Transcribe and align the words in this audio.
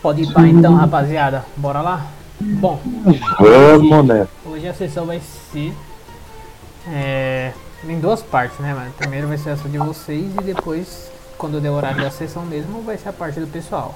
Pode 0.00 0.22
ir 0.22 0.32
pá 0.32 0.46
então, 0.46 0.74
rapaziada. 0.74 1.44
Bora 1.56 1.80
lá? 1.80 2.06
Bom, 2.40 2.80
Vamos, 3.38 4.06
né? 4.06 4.26
hoje 4.44 4.66
a 4.68 4.74
sessão 4.74 5.06
vai 5.06 5.20
ser. 5.52 5.72
É, 6.88 7.52
em 7.86 8.00
duas 8.00 8.22
partes, 8.22 8.58
né, 8.58 8.74
mano? 8.74 8.90
Primeiro 8.98 9.28
vai 9.28 9.38
ser 9.38 9.50
essa 9.50 9.68
de 9.68 9.78
vocês 9.78 10.32
e 10.40 10.42
depois, 10.42 11.10
quando 11.38 11.60
der 11.60 11.70
o 11.70 11.74
horário 11.74 12.02
da 12.02 12.10
sessão 12.10 12.44
mesmo, 12.44 12.82
vai 12.82 12.96
ser 12.98 13.10
a 13.10 13.12
parte 13.12 13.38
do 13.38 13.46
pessoal. 13.46 13.94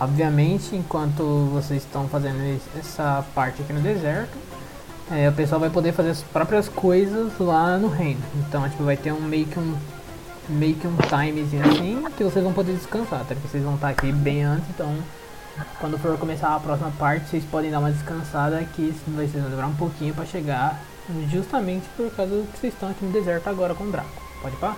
Obviamente, 0.00 0.74
enquanto 0.76 1.48
vocês 1.52 1.82
estão 1.82 2.06
fazendo 2.08 2.40
es- 2.44 2.62
essa 2.78 3.24
parte 3.34 3.62
aqui 3.62 3.72
no 3.72 3.80
deserto, 3.80 4.36
é, 5.10 5.28
o 5.28 5.32
pessoal 5.32 5.60
vai 5.60 5.70
poder 5.70 5.92
fazer 5.92 6.10
as 6.10 6.22
próprias 6.22 6.68
coisas 6.68 7.32
lá 7.40 7.76
no 7.76 7.88
reino. 7.88 8.20
Então, 8.36 8.68
tipo, 8.68 8.84
vai 8.84 8.96
ter 8.96 9.12
um 9.12 9.20
meio 9.20 9.46
que 9.46 9.58
um 9.58 9.74
meio 10.48 10.74
que 10.74 10.86
um 10.86 10.96
timezinho 10.96 11.64
assim 11.64 12.04
que 12.16 12.24
vocês 12.24 12.44
vão 12.44 12.52
poder 12.52 12.74
descansar, 12.74 13.20
até 13.22 13.34
porque 13.34 13.48
vocês 13.48 13.64
vão 13.64 13.74
estar 13.74 13.88
aqui 13.88 14.12
bem 14.12 14.44
antes, 14.44 14.68
então 14.70 14.96
quando 15.78 15.98
for 15.98 16.18
começar 16.18 16.54
a 16.54 16.60
próxima 16.60 16.90
parte, 16.98 17.28
vocês 17.28 17.44
podem 17.44 17.70
dar 17.70 17.78
uma 17.78 17.90
descansada 17.90 18.62
que 18.74 18.94
vai 19.08 19.26
vocês 19.26 19.42
vão 19.42 19.50
demorar 19.50 19.68
um 19.68 19.74
pouquinho 19.74 20.14
pra 20.14 20.24
chegar, 20.24 20.80
justamente 21.30 21.86
por 21.96 22.10
causa 22.10 22.42
que 22.52 22.58
vocês 22.58 22.72
estão 22.72 22.90
aqui 22.90 23.04
no 23.04 23.12
deserto 23.12 23.48
agora 23.48 23.74
com 23.74 23.84
o 23.84 23.90
Draco. 23.90 24.22
Pode 24.42 24.56
pá? 24.56 24.76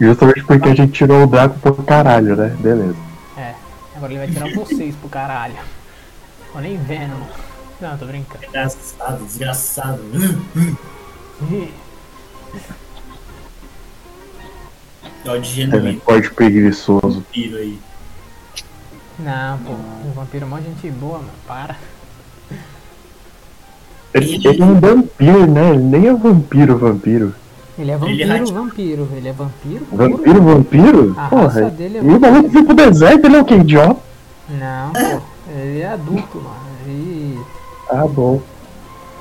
Justamente 0.00 0.44
porque 0.44 0.68
a 0.68 0.74
gente 0.74 0.92
tirou 0.92 1.24
o 1.24 1.26
Draco 1.26 1.58
pro 1.58 1.74
caralho, 1.82 2.36
né? 2.36 2.56
Beleza. 2.60 2.96
É. 3.36 3.54
Agora 3.96 4.12
ele 4.12 4.26
vai 4.26 4.28
tirar 4.28 4.54
vocês 4.54 4.94
pro 4.94 5.08
caralho. 5.08 5.56
Tô 6.52 6.60
nem 6.60 6.76
vendo. 6.76 7.16
Não, 7.80 7.98
tô 7.98 8.06
brincando. 8.06 8.40
Desgraçado, 8.40 9.24
desgraçado. 9.24 10.02
Ih, 15.28 15.30
Ó, 15.30 15.36
de 15.36 15.48
É, 15.48 15.52
genuíno, 15.52 16.00
Pode 16.00 16.30
preguiçoso. 16.30 17.24
piro 17.30 17.56
aí. 17.56 17.78
Não, 19.18 19.58
pô. 19.58 19.72
O 19.72 20.12
vampiro 20.14 20.44
é 20.44 20.48
mó 20.48 20.58
gente 20.58 20.90
boa, 20.90 21.18
mano. 21.18 21.30
Para. 21.46 21.76
Ele, 24.14 24.34
ele 24.46 24.62
é 24.62 24.64
um 24.64 24.80
vampiro, 24.80 25.46
né? 25.46 25.70
Ele 25.70 25.82
nem 25.82 26.06
é 26.08 26.14
vampiro, 26.14 26.78
vampiro. 26.78 27.34
Ele 27.78 27.90
é 27.90 27.94
Ele 27.94 28.22
é 28.22 28.26
vampiro, 28.26 28.28
radi- 28.28 28.52
vampiro. 28.52 29.08
Ele 29.14 29.28
é 29.28 29.32
vampiro. 29.32 29.84
puro. 29.84 30.08
Vampiro, 30.10 30.42
vampiro? 30.42 31.14
A 31.16 31.28
Porra. 31.28 31.42
raça 31.44 31.70
dele 31.70 31.98
é 31.98 32.02
E 32.02 32.04
o 32.04 32.20
maluco 32.20 32.50
foi 32.50 32.64
pro 32.64 32.74
deserto, 32.74 33.24
ele 33.26 33.36
é 33.36 33.40
o 33.40 33.44
que? 33.44 33.54
Idiota? 33.54 34.00
Não, 34.48 34.92
pô. 34.92 35.20
Ele 35.52 35.80
é 35.80 35.88
adulto, 35.92 36.38
mano. 36.38 36.56
Ele, 36.86 37.38
Ah, 37.90 38.06
bom. 38.06 38.40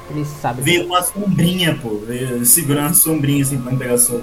ele 0.09 0.25
sabe. 0.25 0.61
Veio 0.61 0.85
uma 0.85 1.01
sombrinha, 1.03 1.77
pô. 1.81 1.99
Veio 2.07 2.43
segurando 2.45 2.87
uma 2.87 2.93
sombrinha 2.93 3.43
assim 3.43 3.59
pra 3.59 3.71
não 3.71 3.77
pegar 3.77 3.97
sol. 3.97 4.21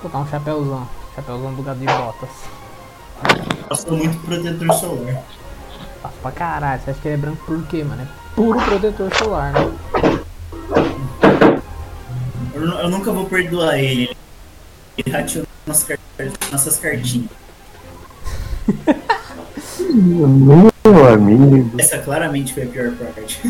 Colocar 0.00 0.18
um 0.18 0.26
chapéuzão. 0.28 0.88
Chapéuzão 1.14 1.54
do 1.54 1.62
gado 1.62 1.78
de 1.80 1.86
botas. 1.86 2.30
Passou 3.68 3.96
muito 3.96 4.18
protetor 4.24 4.72
solar. 4.74 5.22
Passa 6.02 6.14
pra 6.22 6.30
caralho. 6.32 6.80
Você 6.82 6.90
acha 6.90 7.00
que 7.00 7.08
ele 7.08 7.14
é 7.14 7.18
branco 7.18 7.44
por 7.44 7.62
quê, 7.66 7.84
mano? 7.84 8.02
É 8.02 8.06
puro 8.34 8.58
protetor 8.64 9.14
solar, 9.16 9.52
né? 9.52 9.60
Eu, 12.54 12.62
eu 12.62 12.88
nunca 12.90 13.12
vou 13.12 13.26
perdoar 13.26 13.78
ele. 13.78 14.16
Ele 14.96 15.10
rateou 15.10 15.46
nossas, 15.66 15.84
car- 15.84 15.98
nossas 16.50 16.76
cartinhas. 16.78 17.30
Meu 20.84 21.08
amigo. 21.12 21.70
Essa 21.78 21.98
claramente 21.98 22.54
foi 22.54 22.62
a 22.64 22.66
pior 22.66 22.92
parte. 22.92 23.40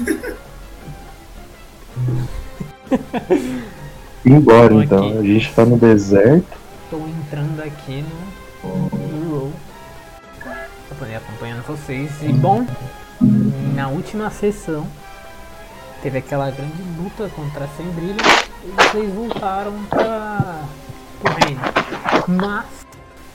Embora 4.25 4.69
Tô 4.69 4.83
então. 4.83 5.09
aqui. 5.09 5.19
A 5.19 5.23
gente 5.23 5.55
tá 5.55 5.65
no 5.65 5.79
deserto. 5.79 6.59
Tô 6.91 6.99
entrando 6.99 7.61
aqui 7.63 8.05
no. 8.63 9.53
Pra 10.41 10.97
poder 10.99 11.17
acompanhando 11.17 11.63
vocês. 11.67 12.11
E 12.23 12.33
bom, 12.33 12.67
na 13.75 13.89
última 13.89 14.31
sessão 14.31 14.87
teve 16.03 16.19
aquela 16.19 16.51
grande 16.51 16.83
luta 16.99 17.29
contra 17.35 17.65
a 17.65 17.69
Sembrilha 17.69 18.17
e 18.65 18.71
vocês 18.71 19.15
voltaram 19.15 19.73
para 19.89 20.65
o 21.25 21.45
reino. 21.45 21.61
Mas 22.29 22.87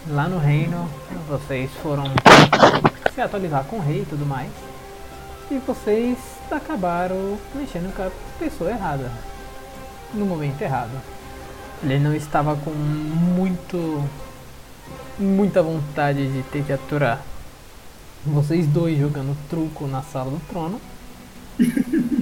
lá 0.07 0.27
no 0.27 0.37
reino 0.37 0.89
vocês 1.27 1.71
foram 1.81 2.03
se 3.13 3.21
atualizar 3.21 3.63
com 3.65 3.77
o 3.77 3.81
rei 3.81 4.01
e 4.01 4.05
tudo 4.05 4.25
mais. 4.25 4.51
E 5.49 5.57
vocês 5.59 6.17
acabaram 6.51 7.37
mexendo 7.53 7.95
com 7.95 8.03
a 8.03 8.11
pessoa 8.39 8.69
errada. 8.71 9.11
No 10.13 10.25
momento 10.25 10.61
errado. 10.61 11.01
Ele 11.83 11.99
não 11.99 12.15
estava 12.15 12.55
com 12.55 12.71
muito. 12.71 14.03
muita 15.19 15.61
vontade 15.61 16.31
de 16.31 16.43
ter 16.43 16.63
que 16.63 16.73
aturar 16.73 17.21
vocês 18.25 18.65
dois 18.65 18.97
jogando 18.97 19.37
truco 19.49 19.87
na 19.87 20.01
sala 20.01 20.31
do 20.31 20.39
trono. 20.47 20.81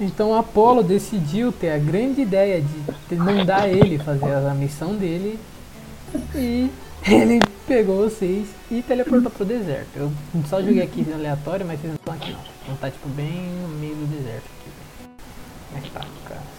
Então 0.00 0.34
Apolo 0.34 0.82
decidiu 0.82 1.52
ter 1.52 1.70
a 1.70 1.78
grande 1.78 2.22
ideia 2.22 2.60
de 2.60 3.14
mandar 3.14 3.68
ele 3.68 3.98
fazer 3.98 4.34
a 4.34 4.52
missão 4.52 4.96
dele 4.96 5.38
e 6.34 6.68
ele 7.06 7.40
pegou 7.68 7.98
vocês 7.98 8.48
e 8.68 8.82
teleportou 8.82 9.30
pro 9.30 9.44
deserto. 9.44 9.90
Eu 9.94 10.12
só 10.48 10.60
joguei 10.60 10.82
aqui 10.82 11.06
aleatório, 11.14 11.64
mas 11.64 11.78
vocês 11.80 11.92
não 11.92 11.96
estão 11.96 12.14
aqui 12.14 12.32
não. 12.32 12.40
Então 12.64 12.76
tá 12.76 12.90
tipo 12.90 13.08
bem 13.10 13.48
no 13.62 13.68
meio 13.78 13.94
do 13.94 14.06
deserto 14.06 14.61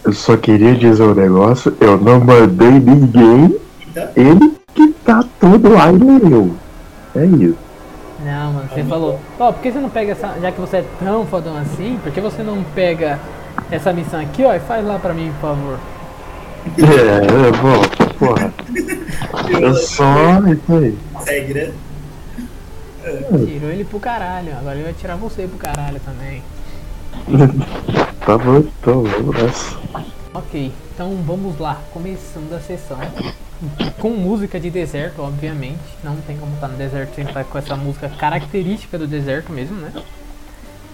Eu 0.04 0.12
só 0.12 0.36
queria 0.36 0.74
dizer 0.74 1.02
um 1.02 1.14
negócio. 1.14 1.74
Eu 1.80 1.98
não 1.98 2.20
mandei 2.20 2.72
ninguém. 2.72 3.58
Então, 3.88 4.08
Ele 4.14 4.54
que 4.74 4.88
tá 5.04 5.24
tudo 5.40 5.72
lá 5.72 5.90
e 5.90 6.32
eu. 6.32 6.54
É 7.16 7.24
isso. 7.24 7.56
Não, 8.22 8.52
mano, 8.52 8.68
você 8.68 8.84
falou, 8.84 9.20
ó, 9.38 9.52
por 9.52 9.62
que 9.62 9.72
você 9.72 9.78
não 9.78 9.88
pega 9.88 10.12
essa. 10.12 10.34
Já 10.40 10.52
que 10.52 10.60
você 10.60 10.78
é 10.78 10.84
tão 10.98 11.26
fodão 11.26 11.56
assim, 11.56 11.98
por 12.02 12.12
que 12.12 12.20
você 12.20 12.42
não 12.42 12.62
pega 12.74 13.18
essa 13.70 13.92
missão 13.92 14.20
aqui, 14.20 14.44
ó, 14.44 14.54
e 14.54 14.60
faz 14.60 14.84
lá 14.84 14.98
pra 14.98 15.14
mim, 15.14 15.32
por 15.40 15.48
favor? 15.48 15.78
É, 16.78 17.48
é 17.48 17.50
bom, 17.52 17.82
porra. 18.18 18.52
Eu 19.60 19.74
só. 19.74 20.40
Isso 20.46 20.72
aí. 20.72 20.98
segue, 21.24 21.54
né? 21.54 21.72
Tirou 23.46 23.70
ele 23.70 23.84
pro 23.84 24.00
caralho, 24.00 24.52
agora 24.56 24.74
ele 24.74 24.84
vai 24.84 24.94
tirar 24.94 25.16
você 25.16 25.46
pro 25.46 25.58
caralho 25.58 26.00
também. 26.00 26.42
Tá 28.24 28.38
bom, 28.38 28.56
então, 28.56 29.02
vamos 29.02 29.36
nessa. 29.36 29.76
Ok, 30.32 30.72
então 30.94 31.14
vamos 31.26 31.58
lá, 31.58 31.78
começando 31.92 32.54
a 32.54 32.60
sessão. 32.60 32.98
Com 34.00 34.10
música 34.10 34.58
de 34.58 34.70
deserto, 34.70 35.20
obviamente. 35.20 35.78
Não 36.02 36.16
tem 36.16 36.34
como 36.38 36.54
estar 36.54 36.68
no 36.68 36.76
deserto 36.78 37.14
sem 37.14 37.24
estar 37.24 37.44
com 37.44 37.58
essa 37.58 37.76
música 37.76 38.08
característica 38.08 38.98
do 38.98 39.06
deserto 39.06 39.52
mesmo, 39.52 39.76
né? 39.76 39.92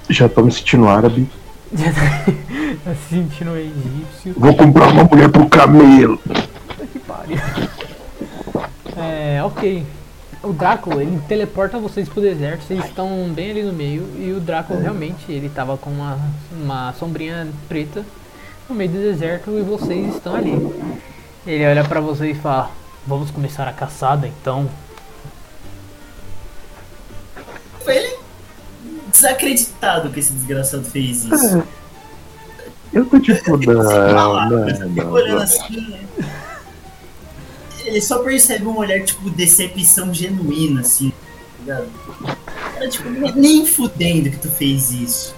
Já 0.09 0.29
tô 0.29 0.43
me 0.43 0.51
sentindo 0.51 0.89
árabe. 0.89 1.31
tá 1.71 2.95
se 2.95 3.15
sentindo 3.15 3.57
egípcio. 3.57 4.35
Vou 4.37 4.55
comprar 4.57 4.89
uma 4.89 5.05
mulher 5.05 5.29
pro 5.29 5.49
camelo. 5.49 6.19
Puta 6.19 6.87
que 6.93 6.99
pariu. 6.99 7.39
É, 8.97 9.41
ok. 9.45 9.87
O 10.43 10.55
Drácula, 10.55 11.03
ele 11.03 11.21
teleporta 11.29 11.79
vocês 11.79 12.09
pro 12.09 12.23
deserto, 12.23 12.63
vocês 12.63 12.83
estão 12.87 13.31
bem 13.35 13.51
ali 13.51 13.63
no 13.63 13.75
meio, 13.75 14.09
e 14.19 14.33
o 14.33 14.41
Drácula 14.41 14.81
realmente, 14.81 15.31
ele 15.31 15.51
tava 15.51 15.77
com 15.77 15.91
uma, 15.91 16.19
uma 16.51 16.95
sombrinha 16.95 17.47
preta 17.69 18.05
no 18.69 18.75
meio 18.75 18.91
do 18.91 18.99
deserto 18.99 19.51
e 19.51 19.63
vocês 19.63 20.15
estão 20.15 20.35
ali. 20.35 20.53
Ele 21.47 21.67
olha 21.67 21.85
pra 21.85 22.01
vocês 22.01 22.37
e 22.37 22.41
fala, 22.41 22.71
vamos 23.07 23.31
começar 23.31 23.69
a 23.69 23.73
caçada 23.73 24.27
então. 24.27 24.69
Foi 27.85 27.97
ele 27.97 28.17
desacreditado 29.11 30.09
que 30.11 30.21
esse 30.21 30.33
desgraçado 30.33 30.85
fez 30.85 31.25
isso. 31.25 31.63
Eu 32.93 33.05
tô 33.07 33.19
tipo, 33.21 33.57
não, 33.67 34.49
não, 34.49 34.67
não, 34.89 35.11
olhando 35.13 35.41
não. 35.41 36.50
Né? 37.85 37.91
Ele 37.91 38.01
só 38.01 38.19
percebe 38.21 38.67
um 38.67 38.77
olhar, 38.79 39.01
tipo, 39.05 39.29
decepção 39.31 40.13
genuína, 40.13 40.81
assim. 40.81 41.13
tá? 41.67 41.83
Era 42.77 42.89
tipo, 42.89 43.09
nem 43.11 43.67
fudendo 43.67 44.31
que 44.31 44.39
tu 44.39 44.49
fez 44.49 44.91
isso. 44.93 45.35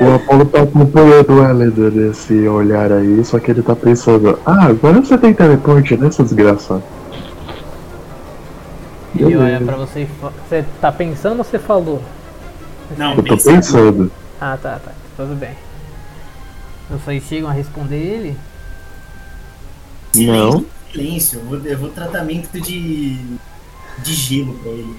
O 0.00 0.14
Apolo 0.14 0.44
tá 0.46 0.62
acompanhando 0.62 1.30
o 1.32 1.44
Helena 1.44 1.90
nesse 1.90 2.34
olhar 2.48 2.90
aí, 2.90 3.24
só 3.24 3.38
que 3.38 3.50
ele 3.52 3.62
tá 3.62 3.76
pensando, 3.76 4.36
ah, 4.44 4.66
agora 4.66 5.00
você 5.00 5.16
tem 5.16 5.32
teleporte, 5.32 5.96
né, 5.96 6.10
seu 6.10 6.24
desgraçado? 6.24 6.82
Ele 9.14 9.36
olha 9.36 9.60
pra 9.60 9.76
você 9.76 10.00
e 10.02 10.06
fala, 10.06 10.32
você 10.48 10.64
tá 10.80 10.90
pensando 10.90 11.38
ou 11.38 11.44
você 11.44 11.58
falou? 11.58 12.02
Não, 12.96 13.10
Eu 13.14 13.16
tô 13.22 13.34
pensa- 13.36 13.52
pensando. 13.52 14.10
Ah, 14.40 14.58
tá, 14.60 14.80
tá, 14.84 14.92
tudo 15.16 15.36
bem. 15.36 15.52
Vocês 16.90 17.22
chegam 17.24 17.48
a 17.48 17.52
responder 17.52 17.96
ele? 17.96 18.36
Silêncio, 20.12 20.60
Não. 20.60 20.64
silêncio. 20.92 21.38
Eu 21.40 21.44
vou, 21.46 21.58
eu 21.66 21.78
vou 21.78 21.88
tratamento 21.90 22.60
de. 22.60 23.16
de 24.02 24.12
gelo 24.12 24.54
pra 24.62 24.70
ele. 24.70 24.96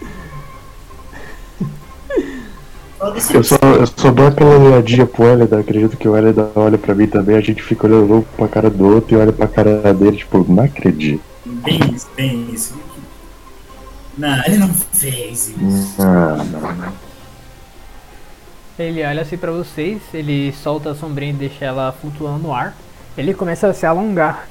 Eu 3.33 3.43
só, 3.43 3.57
eu 3.57 3.85
só 3.85 4.11
dou 4.11 4.27
aquela 4.27 4.57
olhadinha 4.57 5.05
pro 5.05 5.25
Helena, 5.25 5.59
acredito 5.59 5.97
que 5.97 6.07
o 6.07 6.15
Helena 6.15 6.49
olha 6.55 6.77
pra 6.77 6.95
mim 6.95 7.05
também, 7.05 7.35
a 7.35 7.41
gente 7.41 7.61
fica 7.61 7.85
olhando 7.85 8.07
louco 8.07 8.29
pra 8.37 8.47
cara 8.47 8.69
do 8.69 8.85
outro 8.85 9.13
e 9.13 9.17
olha 9.17 9.33
pra 9.33 9.45
cara 9.45 9.93
dele, 9.93 10.15
tipo, 10.15 10.45
não 10.49 10.63
acredito. 10.63 11.21
Bem 11.45 11.79
isso, 11.93 12.07
bem 12.15 12.47
isso. 12.53 12.75
Não, 14.17 14.41
ele 14.45 14.57
não 14.57 14.69
fez 14.73 15.49
isso. 15.49 16.01
Ah, 16.01 16.45
não, 16.49 16.61
não. 16.61 16.93
Ele 18.79 19.03
olha 19.03 19.21
assim 19.21 19.37
pra 19.37 19.51
vocês, 19.51 20.01
ele 20.13 20.53
solta 20.53 20.91
a 20.91 20.95
sombrinha 20.95 21.33
e 21.33 21.35
deixa 21.35 21.65
ela 21.65 21.91
flutuando 21.91 22.39
no 22.39 22.53
ar. 22.53 22.73
Ele 23.17 23.33
começa 23.33 23.67
a 23.67 23.73
se 23.73 23.85
alongar. 23.85 24.47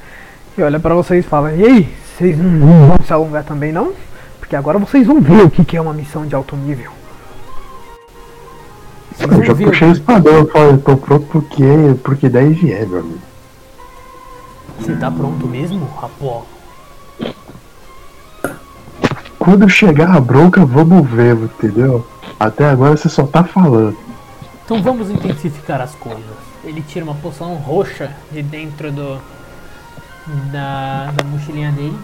E 0.57 0.63
olha 0.63 0.79
pra 0.79 0.95
vocês 0.95 1.25
e 1.25 1.29
fala, 1.29 1.53
e 1.53 1.65
aí, 1.65 1.95
vocês 2.05 2.37
não 2.39 2.89
vão 2.89 2.99
se 3.07 3.13
alongar 3.13 3.45
também 3.45 3.73
não? 3.73 3.93
Porque 4.39 4.55
agora 4.55 4.79
vocês 4.79 5.07
vão 5.07 5.21
ver 5.21 5.45
o 5.45 5.51
que 5.51 5.65
que 5.65 5.77
é 5.77 5.81
uma 5.81 5.95
missão 5.95 6.27
de 6.27 6.35
alto 6.35 6.57
nível. 6.57 6.93
Eu 9.19 9.45
já 9.45 9.55
puxei 9.55 9.89
o 9.89 9.93
espadão, 9.93 10.33
eu 10.33 10.49
falei, 10.49 10.77
tô 10.79 10.97
pronto 10.97 11.27
porque, 11.27 11.65
porque 12.03 12.29
daí 12.29 12.53
vier, 12.53 12.87
meu 12.87 13.01
amigo. 13.01 13.19
Você 14.79 14.95
tá 14.97 15.11
pronto 15.11 15.47
mesmo, 15.47 15.89
rapó? 16.01 16.45
Quando 19.39 19.69
chegar 19.69 20.15
a 20.15 20.21
bronca, 20.21 20.65
vamos 20.65 21.09
ver, 21.09 21.35
entendeu? 21.37 22.07
Até 22.39 22.65
agora 22.65 22.97
você 22.97 23.09
só 23.09 23.27
tá 23.27 23.45
falando. 23.45 23.97
Então 24.65 24.83
vamos 24.83 25.11
intensificar 25.11 25.81
as 25.81 25.95
coisas. 25.95 26.23
Ele 26.65 26.83
tira 26.83 27.05
uma 27.05 27.15
poção 27.15 27.55
roxa 27.55 28.11
de 28.31 28.43
dentro 28.43 28.93
do 28.93 29.19
da, 30.27 31.11
da 31.15 31.25
mochilinha 31.25 31.73
dele. 31.73 31.99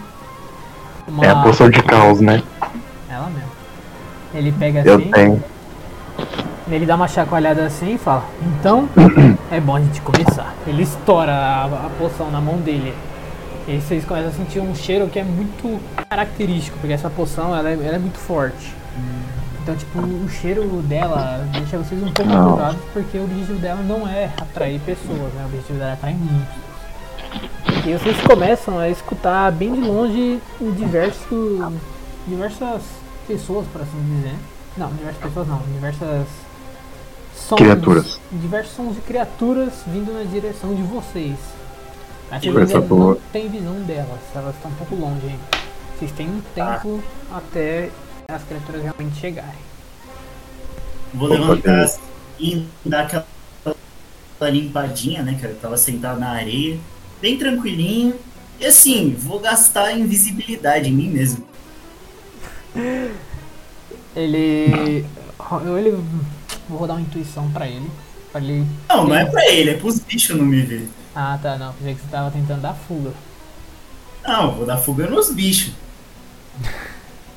Uma, 1.07 1.25
É 1.25 1.29
a 1.29 1.35
poção 1.37 1.69
de 1.69 1.81
caos, 1.83 2.19
né? 2.21 2.43
Ela 3.09 3.29
mesmo. 3.29 3.49
Ele 4.33 4.51
pega 4.51 4.81
Eu 4.85 4.95
assim, 4.97 5.11
tenho. 5.11 5.43
ele 6.69 6.85
dá 6.85 6.95
uma 6.95 7.07
chacoalhada 7.07 7.65
assim 7.65 7.95
e 7.95 7.97
fala: 7.97 8.23
Então 8.41 8.87
é 9.51 9.59
bom 9.59 9.75
a 9.75 9.79
gente 9.79 10.01
começar. 10.01 10.53
Ele 10.67 10.83
estoura 10.83 11.31
a, 11.31 11.65
a 11.65 11.89
poção 11.97 12.29
na 12.29 12.39
mão 12.39 12.57
dele. 12.57 12.93
E 13.67 13.79
vocês 13.79 14.03
começam 14.05 14.29
a 14.29 14.33
sentir 14.33 14.59
um 14.59 14.73
cheiro 14.75 15.07
que 15.07 15.19
é 15.19 15.23
muito 15.23 15.79
característico, 16.09 16.77
porque 16.79 16.93
essa 16.93 17.09
poção 17.09 17.55
ela 17.55 17.69
é, 17.69 17.73
ela 17.73 17.95
é 17.95 17.99
muito 17.99 18.17
forte. 18.17 18.73
Então, 19.61 19.75
tipo, 19.75 19.99
o 19.99 20.27
cheiro 20.29 20.63
dela 20.83 21.45
deixa 21.51 21.77
vocês 21.77 22.01
um 22.01 22.11
pouco 22.11 22.31
apurados, 22.33 22.79
porque 22.91 23.17
o 23.19 23.25
objetivo 23.25 23.59
dela 23.59 23.81
não 23.83 24.07
é 24.07 24.25
atrair 24.41 24.79
pessoas, 24.79 25.31
né? 25.33 25.43
O 25.43 25.45
objetivo 25.45 25.77
dela 25.77 25.91
é 25.91 25.93
atrair 25.93 26.15
monstros. 26.17 26.68
E 27.85 27.93
vocês 27.93 28.19
começam 28.21 28.77
a 28.77 28.89
escutar 28.89 29.51
bem 29.51 29.73
de 29.73 29.81
longe 29.81 30.39
diversos, 30.77 31.59
diversas 32.27 32.81
pessoas, 33.27 33.65
por 33.67 33.81
assim 33.81 34.15
dizer. 34.15 34.35
Não, 34.77 34.89
diversas 34.91 35.21
pessoas 35.21 35.47
não, 35.47 35.59
diversas 35.73 36.27
sons, 37.35 37.57
Criaturas. 37.57 38.19
diversos 38.31 38.75
sons 38.75 38.95
de 38.95 39.01
criaturas 39.01 39.73
vindo 39.87 40.13
na 40.13 40.23
direção 40.23 40.75
de 40.75 40.81
vocês. 40.83 41.37
Mas 42.29 42.43
vocês 42.43 42.75
ainda 42.75 42.95
não 42.95 43.17
têm 43.31 43.49
visão 43.49 43.81
delas, 43.81 44.19
elas 44.35 44.55
estão 44.55 44.69
um 44.71 44.75
pouco 44.75 44.95
longe 44.95 45.25
ainda. 45.25 45.59
Vocês 45.97 46.11
têm 46.11 46.27
um 46.27 46.41
tempo 46.53 47.03
até 47.31 47.89
as 48.27 48.43
criaturas 48.43 48.83
realmente 48.83 49.19
chegarem. 49.19 49.69
Vou 51.13 51.27
levantar 51.27 51.89
e 52.39 52.67
dar 52.85 53.01
aquela 53.01 53.25
limpadinha, 54.51 55.23
né, 55.23 55.37
cara? 55.41 55.53
Eu 55.53 55.59
tava 55.59 55.77
sentado 55.77 56.19
na 56.19 56.29
areia, 56.29 56.79
bem 57.21 57.37
tranquilinho. 57.37 58.15
E 58.59 58.65
assim, 58.65 59.15
vou 59.17 59.39
gastar 59.39 59.97
invisibilidade 59.97 60.89
em 60.89 60.93
mim 60.93 61.09
mesmo. 61.09 61.45
Ele. 64.15 65.05
Eu 65.65 65.77
ele. 65.77 66.03
Vou 66.67 66.85
dar 66.85 66.95
uma 66.95 67.01
intuição 67.01 67.49
pra 67.51 67.67
ele. 67.67 67.89
Pra 68.31 68.41
ele. 68.41 68.65
Não, 68.87 69.07
não 69.07 69.15
é 69.15 69.25
pra 69.25 69.47
ele, 69.47 69.71
é 69.71 69.73
pros 69.75 69.99
bichos 69.99 70.35
não 70.37 70.45
me 70.45 70.61
ver. 70.61 70.89
Ah 71.15 71.39
tá, 71.41 71.57
não. 71.57 71.73
Pensei 71.73 71.95
que 71.95 72.01
você 72.01 72.07
tava 72.07 72.31
tentando 72.31 72.61
dar 72.61 72.73
fuga. 72.73 73.13
Não, 74.27 74.51
vou 74.51 74.65
dar 74.65 74.77
fuga 74.77 75.07
nos 75.07 75.31
bichos. 75.31 75.73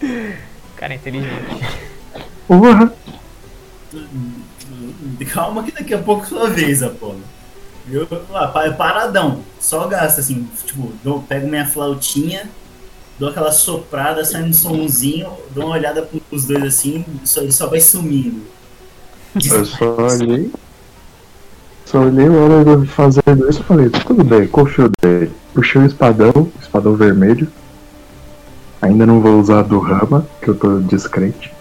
Cara 0.76 0.94
é 0.94 0.96
inteligente. 0.96 1.64
Porra! 2.46 2.92
Calma 5.32 5.62
que 5.62 5.72
daqui 5.72 5.94
a 5.94 5.98
pouco 5.98 6.24
é 6.24 6.26
sua 6.26 6.50
vez, 6.50 6.82
Apolo. 6.82 7.22
Eu, 7.90 8.06
pa- 8.06 8.70
paradão, 8.72 9.40
só 9.60 9.86
gasta 9.88 10.20
assim, 10.20 10.48
tipo, 10.64 10.92
dou, 11.02 11.22
pego 11.22 11.48
minha 11.48 11.66
flautinha, 11.66 12.48
dou 13.18 13.28
aquela 13.28 13.50
soprada, 13.50 14.24
sai 14.24 14.44
um 14.44 14.52
somzinho, 14.52 15.32
dou 15.50 15.66
uma 15.66 15.74
olhada 15.74 16.02
pros 16.28 16.44
dois 16.44 16.62
assim, 16.62 17.04
só, 17.24 17.40
ele 17.40 17.52
só 17.52 17.66
vai 17.66 17.80
sumindo. 17.80 18.42
Eu 19.34 19.64
só 19.64 19.96
olhei. 19.96 20.52
Só 21.84 22.00
olhei 22.00 22.26
a 22.26 22.32
hora 22.32 22.64
de 22.64 22.70
eu 22.70 22.86
fazendo 22.86 23.50
isso 23.50 23.60
e 23.60 23.64
falei, 23.64 23.90
tudo 23.90 24.22
bem, 24.22 24.46
confio 24.46 24.90
nele. 25.02 25.32
Puxei 25.52 25.82
o 25.82 25.86
espadão, 25.86 26.50
espadão 26.60 26.94
vermelho. 26.94 27.48
Ainda 28.80 29.04
não 29.04 29.20
vou 29.20 29.38
usar 29.38 29.62
do 29.62 29.78
Rama, 29.78 30.26
que 30.40 30.48
eu 30.48 30.54
tô 30.54 30.78
descrente. 30.80 31.52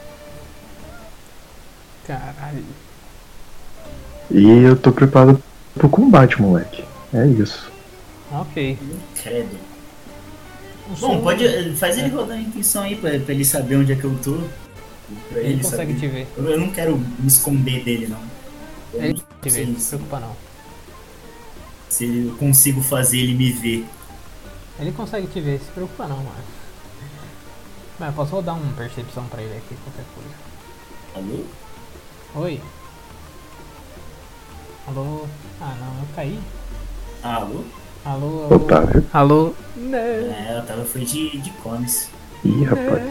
Caralho. 2.08 2.64
E 4.30 4.48
eu 4.48 4.76
tô 4.76 4.92
preparado 4.92 5.42
pro 5.74 5.90
combate, 5.90 6.42
moleque. 6.42 6.84
É 7.14 7.26
isso. 7.28 7.72
Ok. 8.32 8.78
Credo. 9.16 9.60
Bom, 11.00 11.22
pode. 11.22 11.76
Faz 11.78 11.98
ele 11.98 12.10
rodar 12.10 12.38
a 12.38 12.42
intuição 12.42 12.84
aí 12.84 12.96
pra, 12.96 13.20
pra 13.20 13.34
ele 13.34 13.46
saber 13.46 13.78
onde 13.78 13.94
é 13.94 13.96
que 13.96 14.04
eu 14.04 14.18
tô. 14.20 14.50
Pra 15.30 15.42
Ele 15.42 15.54
ele 15.54 15.62
consegue 15.62 15.94
saber. 15.94 15.96
te 15.96 16.08
ver. 16.08 16.28
Eu, 16.38 16.50
eu 16.50 16.60
não 16.60 16.72
quero 16.72 16.98
me 16.98 17.28
esconder 17.28 17.84
dele, 17.84 18.08
não. 18.08 18.22
Eu 18.94 19.02
Ele 19.02 19.14
não 19.14 19.24
te 19.42 19.50
vê, 19.50 19.66
não 19.66 19.80
se 19.80 19.82
se, 19.82 19.88
preocupa 19.88 20.20
não. 20.20 20.36
se 21.90 22.06
eu 22.28 22.36
consigo 22.38 22.82
fazer 22.82 23.20
ele 23.20 23.36
me 23.36 23.52
ver. 23.52 23.88
Ele 24.80 24.92
consegue 24.92 25.28
te 25.28 25.40
ver, 25.40 25.60
se 25.60 25.72
preocupa 25.72 26.08
não, 26.08 26.18
mano. 26.18 26.44
Mas 28.00 28.10
eu 28.10 28.16
posso 28.16 28.32
rodar 28.36 28.56
uma 28.58 28.74
percepção 28.74 29.26
pra 29.28 29.42
ele 29.42 29.58
aqui, 29.58 29.76
qualquer 29.84 30.06
coisa. 30.16 30.36
Alô? 31.14 31.46
Oi? 32.34 32.62
Alô? 34.88 35.28
Ah 35.62 35.76
não, 35.80 36.00
eu 36.00 36.08
caí. 36.16 36.40
Alô? 37.24 37.64
Alô, 38.04 38.44
alô. 38.46 38.56
Otávio. 38.56 39.06
Alô? 39.14 39.54
Não. 39.78 39.98
É, 39.98 40.48
ela 40.50 40.62
tava 40.64 40.84
foi 40.84 41.02
de, 41.06 41.38
de 41.38 41.52
cones. 41.52 42.10
Ih, 42.44 42.64
rapaz. 42.64 43.04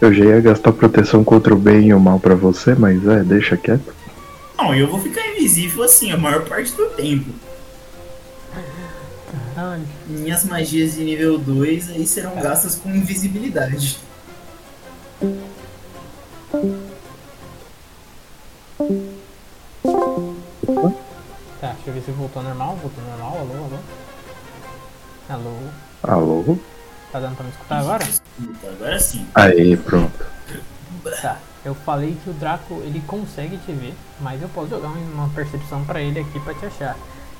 Eu 0.00 0.12
já 0.12 0.24
ia 0.24 0.40
gastar 0.42 0.72
proteção 0.72 1.24
contra 1.24 1.54
o 1.54 1.58
bem 1.58 1.88
e 1.88 1.94
o 1.94 2.00
mal 2.00 2.20
pra 2.20 2.34
você, 2.34 2.74
mas 2.74 3.06
é, 3.08 3.22
deixa 3.24 3.56
quieto. 3.56 3.94
Não, 4.58 4.74
eu 4.74 4.86
vou 4.86 5.00
ficar 5.00 5.26
invisível 5.28 5.82
assim 5.82 6.12
a 6.12 6.18
maior 6.18 6.44
parte 6.44 6.72
do 6.72 6.86
tempo. 6.90 7.30
Caralho. 9.54 9.84
Minhas 10.06 10.44
magias 10.44 10.94
de 10.94 11.04
nível 11.04 11.38
2 11.38 11.90
aí 11.90 12.06
serão 12.06 12.34
gastas 12.34 12.74
com 12.76 12.90
invisibilidade. 12.90 13.98
Tá, 20.66 21.72
deixa 21.72 21.88
eu 21.88 21.94
ver 21.94 22.02
se 22.02 22.10
voltou 22.12 22.42
normal. 22.42 22.76
Voltou 22.76 23.04
ao 23.04 23.10
normal, 23.10 23.38
alô, 23.40 23.64
alô. 23.64 23.78
Alô. 25.28 25.56
Alô? 26.02 26.58
Tá 27.12 27.20
dando 27.20 27.36
pra 27.36 27.44
me 27.44 27.50
escutar 27.50 27.78
agora? 27.78 28.04
Agora 28.62 29.00
sim. 29.00 29.26
Aí, 29.34 29.76
pronto. 29.76 30.26
Tá. 31.22 31.38
Eu 31.64 31.74
falei 31.74 32.16
que 32.22 32.28
o 32.28 32.32
Draco 32.34 32.74
ele 32.84 33.02
consegue 33.06 33.56
te 33.58 33.72
ver, 33.72 33.94
mas 34.20 34.42
eu 34.42 34.48
posso 34.50 34.68
jogar 34.68 34.88
uma 34.88 35.28
percepção 35.30 35.82
pra 35.84 36.00
ele 36.00 36.20
aqui 36.20 36.38
pra 36.40 36.52
te 36.52 36.66
achar. 36.66 36.96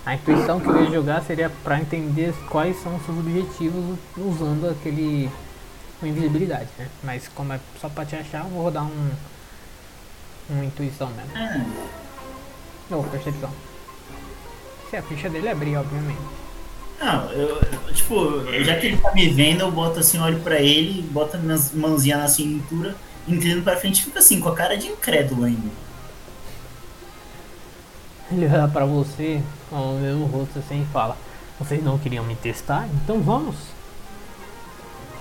A 0.07 0.15
intuição 0.15 0.61
que 0.61 0.69
eu 0.69 0.85
ia 0.85 0.91
jogar 0.91 1.23
seria 1.23 1.51
pra 1.63 1.79
entender 1.79 2.35
quais 2.49 2.83
são 2.83 2.97
os 2.97 3.05
seus 3.05 3.19
objetivos 3.19 3.99
usando 4.17 4.71
aquele 4.71 5.31
invisibilidade, 6.03 6.69
né? 6.79 6.89
Mas 7.03 7.29
como 7.29 7.53
é 7.53 7.61
só 7.81 7.89
pra 7.89 8.05
te 8.05 8.17
achar, 8.17 8.45
eu 8.45 8.51
vou 8.51 8.63
rodar 8.63 8.85
um 8.85 9.11
uma 10.49 10.65
intuição 10.65 11.11
mesmo. 11.11 11.33
Ah, 12.91 12.97
Ou 12.97 13.05
percepção. 13.05 13.51
Se 14.91 14.97
a 14.97 15.03
ficha 15.03 15.29
dele 15.29 15.49
abrir, 15.49 15.77
obviamente. 15.77 16.21
não, 17.01 17.31
eu, 17.33 17.49
eu, 17.61 17.95
tipo, 17.95 18.45
já 18.63 18.77
que 18.77 18.87
ele 18.87 18.97
tá 18.99 19.13
me 19.13 19.29
vendo, 19.29 19.61
eu 19.63 19.71
boto 19.71 19.99
assim, 20.01 20.19
olho 20.19 20.39
pra 20.41 20.61
ele, 20.61 21.03
boto 21.11 21.39
minhas 21.39 21.73
mãozinhas 21.73 22.19
na 22.21 22.29
cintura, 22.29 22.95
inclino 23.27 23.63
pra 23.63 23.77
frente 23.77 24.01
e 24.01 24.05
fico 24.05 24.19
assim, 24.19 24.41
com 24.41 24.49
a 24.49 24.55
cara 24.55 24.77
de 24.77 24.87
incrédulo 24.89 25.45
ainda. 25.45 25.71
Ele 28.31 28.47
olha 28.47 28.69
pra 28.69 28.85
você 28.85 29.43
com 29.71 29.97
o 29.97 30.01
mesmo 30.01 30.27
rosto 30.27 30.59
assim 30.59 30.83
e 30.83 30.93
fala: 30.93 31.17
Vocês 31.59 31.83
não 31.83 31.99
queriam 31.99 32.25
me 32.25 32.35
testar? 32.37 32.89
Então 33.03 33.21
vamos! 33.21 33.57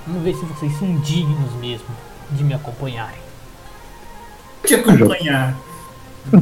Vamos 0.08 0.24
ver 0.24 0.36
se 0.36 0.46
vocês 0.46 0.78
são 0.78 0.98
dignos 1.00 1.54
mesmo 1.54 1.88
de 2.32 2.44
me 2.44 2.54
acompanharem. 2.54 3.22
Te 4.66 4.76
acompanhar. 4.76 5.56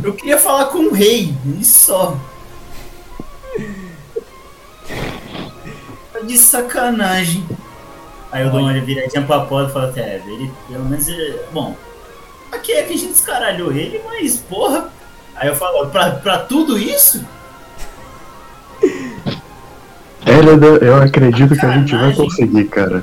Eu 0.04 0.14
queria 0.14 0.38
falar 0.38 0.66
com 0.66 0.80
o 0.80 0.94
rei, 0.94 1.34
e 1.60 1.66
só. 1.66 2.18
Tá 6.14 6.20
de 6.20 6.38
sacanagem. 6.38 7.46
Aí 8.32 8.44
eu 8.44 8.52
dou 8.52 8.62
uma 8.62 8.74
viradinha 8.80 9.26
pra 9.26 9.42
porta 9.42 9.70
e 9.70 9.74
falo 9.74 9.86
até, 9.88 10.22
ele 10.26 10.52
pelo 10.70 10.86
menos 10.86 11.10
é. 11.10 11.46
Bom, 11.52 11.76
aqui 12.52 12.72
é 12.72 12.84
que 12.84 12.94
a 12.94 12.98
gente 12.98 13.14
escaralhou 13.14 13.72
ele, 13.72 14.02
mas 14.06 14.38
porra. 14.38 14.90
Aí 15.36 15.48
eu 15.48 15.56
falo, 15.56 15.88
pra, 15.88 16.12
pra 16.12 16.38
tudo 16.38 16.78
isso? 16.78 17.26
Hélida, 20.26 20.68
eu 20.86 21.02
acredito 21.02 21.56
que 21.56 21.66
a 21.66 21.72
gente 21.72 21.96
vai 21.96 22.14
conseguir, 22.14 22.66
cara. 22.66 23.02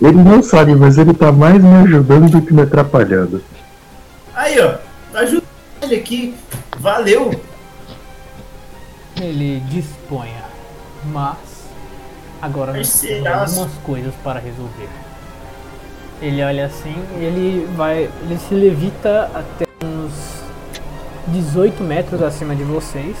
Ele 0.00 0.16
não 0.16 0.42
sabe, 0.42 0.74
mas 0.74 0.98
ele 0.98 1.14
tá 1.14 1.30
mais 1.30 1.62
me 1.62 1.74
ajudando 1.84 2.30
do 2.30 2.42
que 2.42 2.52
me 2.52 2.62
atrapalhando. 2.62 3.42
Aí, 4.34 4.58
ó. 4.60 4.89
Ajuda 5.20 5.44
ele 5.82 5.96
aqui. 5.96 6.34
Valeu. 6.78 7.38
Ele 9.20 9.60
disponha, 9.68 10.44
mas 11.12 11.36
agora 12.40 12.72
nós 12.72 13.00
temos 13.00 13.26
algumas 13.26 13.72
coisas 13.84 14.14
para 14.24 14.40
resolver. 14.40 14.88
Ele 16.22 16.42
olha 16.42 16.64
assim, 16.64 16.94
ele 17.18 17.68
vai, 17.76 18.08
ele 18.22 18.38
se 18.48 18.54
levita 18.54 19.30
até 19.34 19.66
uns 19.84 20.42
18 21.26 21.82
metros 21.82 22.22
acima 22.22 22.56
de 22.56 22.62
vocês 22.62 23.16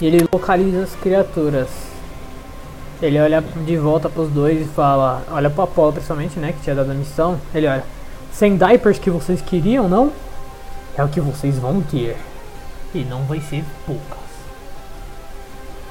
e 0.00 0.06
ele 0.06 0.26
localiza 0.32 0.84
as 0.84 0.94
criaturas. 0.94 1.68
Ele 3.02 3.20
olha 3.20 3.42
de 3.42 3.76
volta 3.76 4.08
para 4.08 4.22
os 4.22 4.30
dois 4.30 4.62
e 4.62 4.64
fala, 4.64 5.22
olha 5.30 5.50
para 5.50 5.64
Apolo 5.64 5.92
principalmente, 5.92 6.38
né, 6.38 6.52
que 6.52 6.62
tinha 6.62 6.74
dado 6.74 6.90
a 6.90 6.94
missão. 6.94 7.38
Ele 7.54 7.66
olha, 7.66 7.84
sem 8.32 8.56
diapers 8.56 8.98
que 8.98 9.10
vocês 9.10 9.42
queriam, 9.42 9.86
não? 9.86 10.10
É 11.00 11.04
o 11.04 11.08
que 11.08 11.20
vocês 11.20 11.58
vão 11.58 11.80
ter. 11.80 12.14
E 12.94 12.98
não 13.04 13.22
vai 13.24 13.40
ser 13.40 13.64
poucas. 13.86 14.18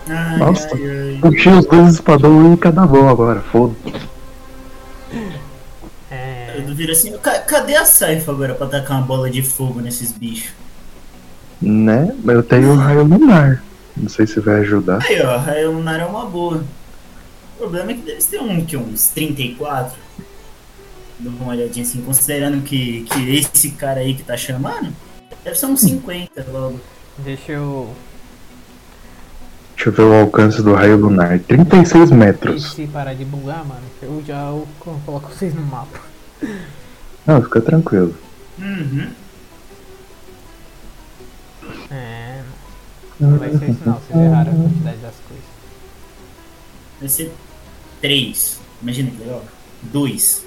Ai, 0.08 0.38
Nossa. 0.38 0.70
ai, 0.74 0.82
ai. 1.16 1.20
Puxei 1.22 1.52
os 1.54 1.66
dois 1.66 1.94
espadão 1.96 2.54
em 2.54 2.56
cada 2.56 2.86
mão 2.86 3.10
agora, 3.10 3.42
foda-se. 3.42 4.08
É, 6.12 6.56
Eu 6.68 6.76
viro 6.76 6.92
assim, 6.92 7.18
"Ca- 7.18 7.40
cadê 7.40 7.76
a 7.76 7.86
Saifa 7.86 8.32
agora 8.32 8.54
pra 8.54 8.68
tacar 8.68 8.98
uma 8.98 9.06
bola 9.08 9.30
de 9.30 9.42
fogo 9.42 9.80
nesses 9.80 10.12
bichos? 10.12 10.52
Né? 11.62 12.14
Mas 12.24 12.36
eu 12.36 12.44
tenho 12.44 12.72
o 12.72 12.76
raio 12.76 13.04
lunar. 13.04 13.64
Não 13.98 14.10
sei 14.10 14.28
se 14.28 14.40
vai 14.40 14.58
ajudar. 14.62 15.00
Aí, 15.04 15.20
ó, 15.22 15.36
a 15.36 15.70
Lunar 15.70 16.00
é 16.00 16.06
uma 16.06 16.26
boa. 16.26 16.64
O 17.56 17.58
problema 17.58 17.92
é 17.92 17.94
que 17.96 18.02
deve 18.02 18.24
ter 18.24 18.40
um, 18.40 18.64
que, 18.66 18.78
uns 18.78 19.08
34. 19.10 19.98
Dou 21.20 21.34
uma 21.34 21.50
olhadinha 21.52 21.84
assim, 21.86 22.02
considerando 22.02 22.62
que, 22.64 23.04
que 23.04 23.36
esse 23.36 23.72
cara 23.72 24.00
aí 24.00 24.14
que 24.16 24.24
tá 24.24 24.38
chamando, 24.38 24.94
deve 25.44 25.56
ser 25.58 25.66
uns 25.66 25.82
50 25.82 26.46
logo. 26.52 26.80
deixa 27.20 27.52
eu 27.54 27.94
Deixa 29.76 29.90
eu 29.90 29.94
ver 29.94 30.02
o 30.04 30.14
alcance 30.22 30.62
do 30.62 30.74
raio 30.74 30.98
lunar. 30.98 31.40
36 31.40 32.12
metros. 32.12 32.72
se 32.74 32.86
parar 32.88 33.14
de 33.14 33.24
bugar, 33.24 33.64
mano. 33.66 33.82
Eu 34.02 34.22
já 34.28 34.48
eu 34.48 34.68
co- 34.80 35.00
coloco 35.06 35.30
vocês 35.32 35.54
no 35.54 35.62
mapa. 35.62 36.00
Não, 37.26 37.42
fica 37.44 37.62
tranquilo. 37.62 38.14
Uhum. 38.58 39.10
É, 41.92 42.42
não 43.20 43.38
vai 43.38 43.50
ser 43.52 43.70
isso 43.72 43.80
não, 43.86 43.94
vocês 43.94 44.20
erraram 44.20 44.52
a 44.52 44.56
quantidade 44.56 44.98
das 44.98 45.16
coisas. 45.28 45.46
Deve 47.00 47.12
ser 47.12 47.34
3. 48.02 48.60
Imagina 48.82 49.12
que 49.12 49.18
legal. 49.20 49.44
2. 49.84 50.46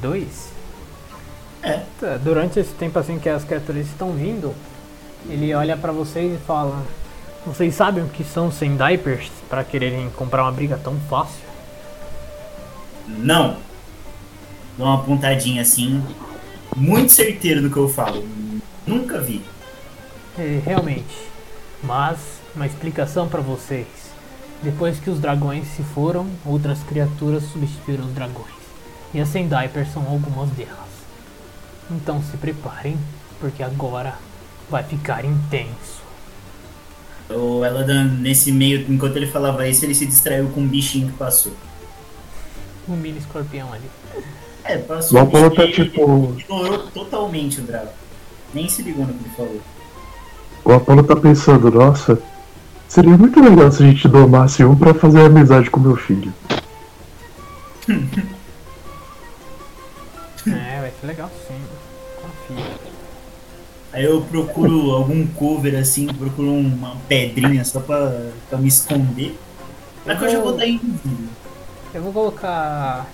Dois? 0.00 0.50
É. 1.62 1.82
Durante 2.22 2.58
esse 2.58 2.72
tempo 2.74 2.98
assim 2.98 3.18
que 3.18 3.28
as 3.28 3.44
criaturas 3.44 3.86
estão 3.86 4.12
vindo, 4.12 4.54
ele 5.28 5.54
olha 5.54 5.76
pra 5.76 5.92
vocês 5.92 6.34
e 6.34 6.44
fala: 6.44 6.82
Vocês 7.46 7.74
sabem 7.74 8.04
o 8.04 8.08
que 8.08 8.24
são 8.24 8.50
sem 8.50 8.76
diapers 8.76 9.30
pra 9.48 9.64
quererem 9.64 10.10
comprar 10.10 10.42
uma 10.42 10.52
briga 10.52 10.78
tão 10.82 10.98
fácil? 11.08 11.44
Não. 13.06 13.56
Dou 14.76 14.86
uma 14.86 15.02
pontadinha 15.02 15.62
assim. 15.62 16.02
Muito 16.76 17.12
certeiro 17.12 17.62
do 17.62 17.70
que 17.70 17.76
eu 17.76 17.88
falo. 17.88 18.26
Nunca 18.86 19.20
vi. 19.20 19.42
É, 20.38 20.60
realmente. 20.64 21.16
Mas, 21.82 22.18
uma 22.56 22.66
explicação 22.66 23.28
pra 23.28 23.40
vocês. 23.40 23.86
Depois 24.62 24.98
que 24.98 25.10
os 25.10 25.20
dragões 25.20 25.66
se 25.68 25.82
foram, 25.82 26.26
outras 26.44 26.82
criaturas 26.82 27.44
substituíram 27.44 28.06
os 28.06 28.12
dragões. 28.12 28.63
E 29.14 29.20
as 29.20 29.28
sem 29.28 29.46
diapers 29.46 29.92
são 29.92 30.04
algumas 30.06 30.50
delas. 30.50 30.74
Então 31.88 32.20
se 32.20 32.36
preparem, 32.36 32.98
porque 33.38 33.62
agora 33.62 34.14
vai 34.68 34.82
ficar 34.82 35.24
intenso. 35.24 36.02
O 37.30 37.64
Eladan, 37.64 38.04
nesse 38.04 38.50
meio, 38.50 38.84
enquanto 38.90 39.16
ele 39.16 39.28
falava 39.28 39.66
isso, 39.68 39.84
ele 39.84 39.94
se 39.94 40.04
distraiu 40.04 40.48
com 40.48 40.60
um 40.60 40.66
bichinho 40.66 41.06
que 41.06 41.16
passou. 41.16 41.52
Um 42.88 42.96
mini 42.96 43.18
escorpião 43.18 43.72
ali. 43.72 43.88
É, 44.64 44.78
passou. 44.78 45.18
O 45.18 45.22
Apolo 45.22 45.50
tá 45.50 45.66
tipo. 45.70 46.34
Ignorou 46.38 46.78
totalmente 46.88 47.60
o 47.60 47.62
Drago. 47.62 47.92
Nem 48.52 48.68
se 48.68 48.82
ligou 48.82 49.06
no 49.06 49.14
que 49.14 49.24
ele 49.24 49.34
falou. 49.36 49.60
O 50.64 50.72
Apolo 50.72 51.02
tá 51.02 51.14
pensando, 51.14 51.70
nossa, 51.70 52.18
seria 52.88 53.16
muito 53.16 53.40
legal 53.40 53.70
se 53.70 53.82
a 53.82 53.86
gente 53.86 54.08
domasse 54.08 54.64
um 54.64 54.74
pra 54.74 54.92
fazer 54.94 55.20
amizade 55.20 55.70
com 55.70 55.80
meu 55.80 55.96
filho. 55.96 56.32
É, 61.04 61.06
legal 61.06 61.30
sim. 61.46 61.60
Confia. 62.20 62.64
Aí 63.92 64.04
eu 64.04 64.22
procuro 64.22 64.90
algum 64.92 65.26
cover 65.26 65.78
assim, 65.78 66.06
procuro 66.06 66.52
uma 66.52 66.96
pedrinha 67.06 67.64
só 67.64 67.78
pra, 67.78 68.30
pra 68.48 68.58
me 68.58 68.68
esconder. 68.68 69.38
Mas 70.04 70.18
que 70.18 70.24
eu 70.24 70.30
já 70.30 70.40
vou 70.40 70.52
estar 70.52 70.66
invisível. 70.66 71.28
Eu 71.92 72.02
vou 72.02 72.12
colocar. 72.12 73.06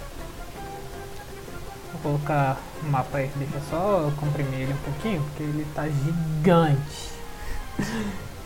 Vou 1.92 2.12
colocar 2.12 2.59
o 2.82 2.87
mapa 2.87 3.18
aí, 3.18 3.30
deixa 3.37 3.61
só 3.68 4.11
comprimir 4.18 4.61
ele 4.61 4.73
um 4.73 4.76
pouquinho, 4.76 5.23
porque 5.23 5.42
ele 5.42 5.66
tá 5.75 5.87
gigante. 5.87 7.11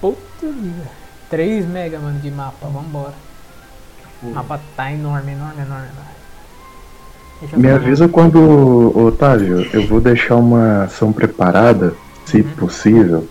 Puta 0.01 0.47
vida. 0.47 0.91
3 1.31 1.67
mega, 1.67 2.01
mano, 2.01 2.19
de 2.19 2.31
mapa, 2.31 2.67
vambora. 2.67 3.15
O 4.23 4.31
mapa 4.31 4.61
tá 4.75 4.91
enorme, 4.91 5.33
enorme, 5.33 5.63
enorme. 5.63 5.89
enorme. 5.89 6.14
Eu 7.53 7.59
Me 7.59 7.71
avisa 7.71 8.09
quando, 8.09 8.93
Otávio, 8.97 9.69
eu 9.73 9.87
vou 9.87 10.01
deixar 10.01 10.37
uma 10.37 10.85
ação 10.85 11.13
preparada, 11.13 11.95
se 12.27 12.43
possível. 12.43 13.27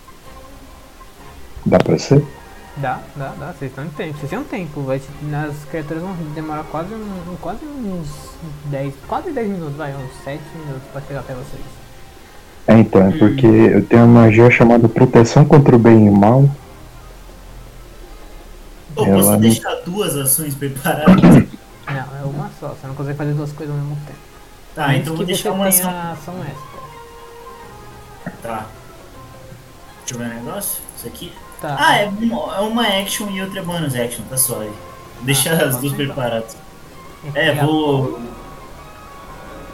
Dá 1.66 1.78
pra 1.80 1.98
ser? 1.98 2.24
Dá, 2.78 3.00
dá, 3.16 3.32
dá, 3.40 3.54
vocês 3.54 3.70
estão 3.72 3.86
em 3.86 3.90
tempo, 3.90 4.18
vocês 4.18 4.30
têm 4.30 4.40
um 4.40 4.44
tempo, 4.44 4.82
vai, 4.82 4.98
as 4.98 5.66
criaturas 5.70 6.02
vão 6.02 6.14
demorar 6.34 6.64
quase, 6.72 6.92
um, 6.94 7.36
quase 7.40 7.60
uns 7.66 8.08
10, 8.66 8.94
quase 9.08 9.32
10 9.32 9.48
minutos, 9.48 9.76
vai, 9.76 9.92
uns 9.94 10.24
7 10.24 10.42
minutos 10.58 10.84
pra 10.92 11.02
chegar 11.02 11.20
até 11.20 11.34
vocês. 11.34 11.62
É, 12.66 12.80
então, 12.80 13.08
é 13.08 13.12
porque 13.12 13.46
eu 13.46 13.86
tenho 13.86 14.06
uma 14.06 14.22
magia 14.22 14.50
chamada 14.50 14.90
Proteção 14.90 15.46
contra 15.46 15.76
o 15.76 15.80
Bem 15.80 16.08
e 16.08 16.10
o 16.10 16.14
Mal. 16.14 16.50
Ela 18.98 19.06
posso 19.18 19.32
não- 19.32 19.40
deixar 19.40 19.76
duas 19.86 20.16
ações 20.16 20.56
preparadas? 20.56 21.44
Não, 21.88 21.96
é 21.96 22.24
uma 22.24 22.50
só, 22.60 22.70
você 22.70 22.88
não 22.88 22.96
consegue 22.96 23.18
fazer 23.18 23.34
duas 23.34 23.52
coisas 23.52 23.76
ao 23.76 23.82
mesmo 23.82 23.98
tempo. 24.06 24.20
Tá, 24.76 24.88
Antes 24.88 25.02
então 25.02 25.16
vou 25.16 25.26
deixar 25.26 25.52
uma 25.52 25.68
ação. 25.68 25.90
ação 26.12 26.36
extra. 26.44 28.32
Tá. 28.42 28.66
Deixa 30.00 30.14
eu 30.16 30.18
ver 30.20 30.26
um 30.26 30.44
negócio. 30.44 30.82
Isso 30.98 31.08
aqui. 31.08 31.34
Tá. 31.62 31.76
Ah, 31.80 31.98
é 31.98 32.08
uma, 32.08 32.56
é 32.56 32.60
uma 32.62 32.88
action 32.88 33.30
e 33.30 33.42
outra 33.42 33.60
é 33.60 33.64
bonus 33.64 33.96
action, 33.96 34.24
tá 34.30 34.38
só 34.38 34.62
aí. 34.62 34.72
Deixa 35.22 35.52
Ah, 35.52 35.54
as 35.54 35.60
tá 35.76 35.80
duas 35.80 35.84
então. 35.94 35.96
preparadas. 35.98 36.58
Enfia 37.24 37.42
É, 37.42 37.56
vou. 37.64 38.20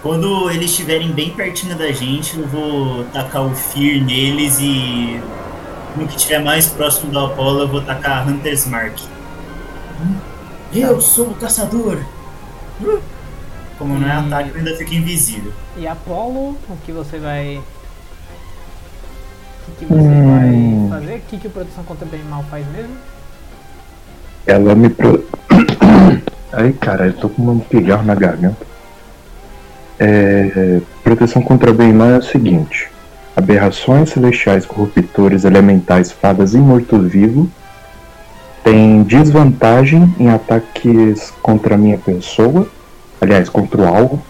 Quando 0.01 0.49
eles 0.49 0.71
estiverem 0.71 1.11
bem 1.11 1.31
pertinho 1.31 1.75
da 1.75 1.91
gente, 1.91 2.37
eu 2.37 2.47
vou 2.47 3.03
tacar 3.05 3.43
o 3.45 3.55
Fear 3.55 4.03
neles 4.03 4.59
e. 4.59 5.21
No 5.95 6.07
que 6.07 6.15
estiver 6.15 6.39
mais 6.43 6.67
próximo 6.67 7.11
do 7.11 7.19
Apollo, 7.19 7.61
eu 7.61 7.67
vou 7.67 7.81
tacar 7.81 8.19
a 8.19 8.21
Hunter's 8.31 8.65
Mark. 8.67 8.97
Eu 10.73 11.01
sou 11.01 11.27
o 11.29 11.35
caçador! 11.35 11.97
Como 13.77 13.97
não 13.97 14.07
é 14.07 14.11
ataque, 14.11 14.49
eu 14.49 14.55
ainda 14.57 14.75
fico 14.75 14.93
invisível. 14.93 15.51
E 15.77 15.87
Apolo, 15.87 16.57
o 16.69 16.77
que 16.85 16.91
você 16.91 17.17
vai. 17.17 17.61
O 19.67 19.71
que, 19.77 19.85
você 19.85 19.99
Hum. 20.01 20.89
vai 20.89 20.99
fazer? 20.99 21.15
O 21.15 21.21
que, 21.21 21.37
que 21.37 21.47
o 21.47 21.49
Proteção 21.49 21.83
contra 21.83 22.05
Bem 22.05 22.21
Mal 22.23 22.43
faz 22.49 22.65
mesmo? 22.71 22.95
Ela 24.45 24.75
me 24.75 24.89
pro... 24.89 25.25
Ai, 26.51 26.73
cara, 26.73 27.07
eu 27.07 27.13
tô 27.13 27.29
com 27.29 27.43
um 27.43 27.59
pigarro 27.59 28.03
na 28.03 28.15
garganta. 28.15 28.67
É, 29.99 30.79
proteção 31.03 31.41
contra 31.41 31.73
bem 31.73 31.89
e 31.89 31.93
mal 31.93 32.09
é 32.09 32.17
o 32.17 32.21
seguinte: 32.23 32.89
aberrações 33.35 34.09
celestiais, 34.09 34.65
corruptores, 34.65 35.43
elementais, 35.43 36.09
fadas 36.11 36.53
e 36.53 36.57
morto-vivo 36.57 37.49
têm 38.63 39.03
desvantagem 39.03 40.13
em 40.19 40.29
ataques 40.29 41.31
contra 41.41 41.75
a 41.75 41.77
minha 41.77 41.97
pessoa, 41.97 42.67
aliás, 43.19 43.49
contra 43.49 43.81
o 43.81 43.87
alvo, 43.87 44.21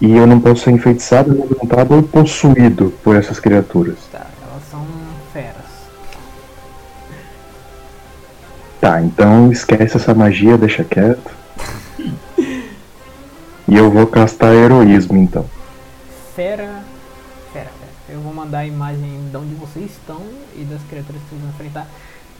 e 0.00 0.16
eu 0.16 0.26
não 0.26 0.40
posso 0.40 0.64
ser 0.64 0.70
enfeitiçado, 0.70 1.30
amedrontado 1.30 1.94
ou 1.94 2.02
possuído 2.02 2.92
por 3.02 3.16
essas 3.16 3.40
criaturas. 3.40 3.96
Tá, 4.12 4.26
elas 4.42 4.62
são 4.70 4.84
feras. 5.32 5.54
Tá, 8.80 9.00
então 9.00 9.50
esquece 9.50 9.96
essa 9.96 10.14
magia, 10.14 10.58
deixa 10.58 10.84
quieto. 10.84 11.30
E 13.66 13.76
eu 13.76 13.90
vou 13.90 14.06
castar 14.06 14.52
heroísmo 14.52 15.16
então. 15.16 15.46
Fera. 16.36 16.82
Fera, 17.50 17.64
fera. 17.64 17.70
Eu 18.10 18.20
vou 18.20 18.34
mandar 18.34 18.58
a 18.58 18.66
imagem 18.66 19.26
de 19.30 19.36
onde 19.38 19.54
vocês 19.54 19.90
estão 19.90 20.20
e 20.54 20.64
das 20.64 20.82
criaturas 20.82 21.22
que 21.22 21.30
vocês 21.30 21.40
vão 21.40 21.50
enfrentar. 21.50 21.88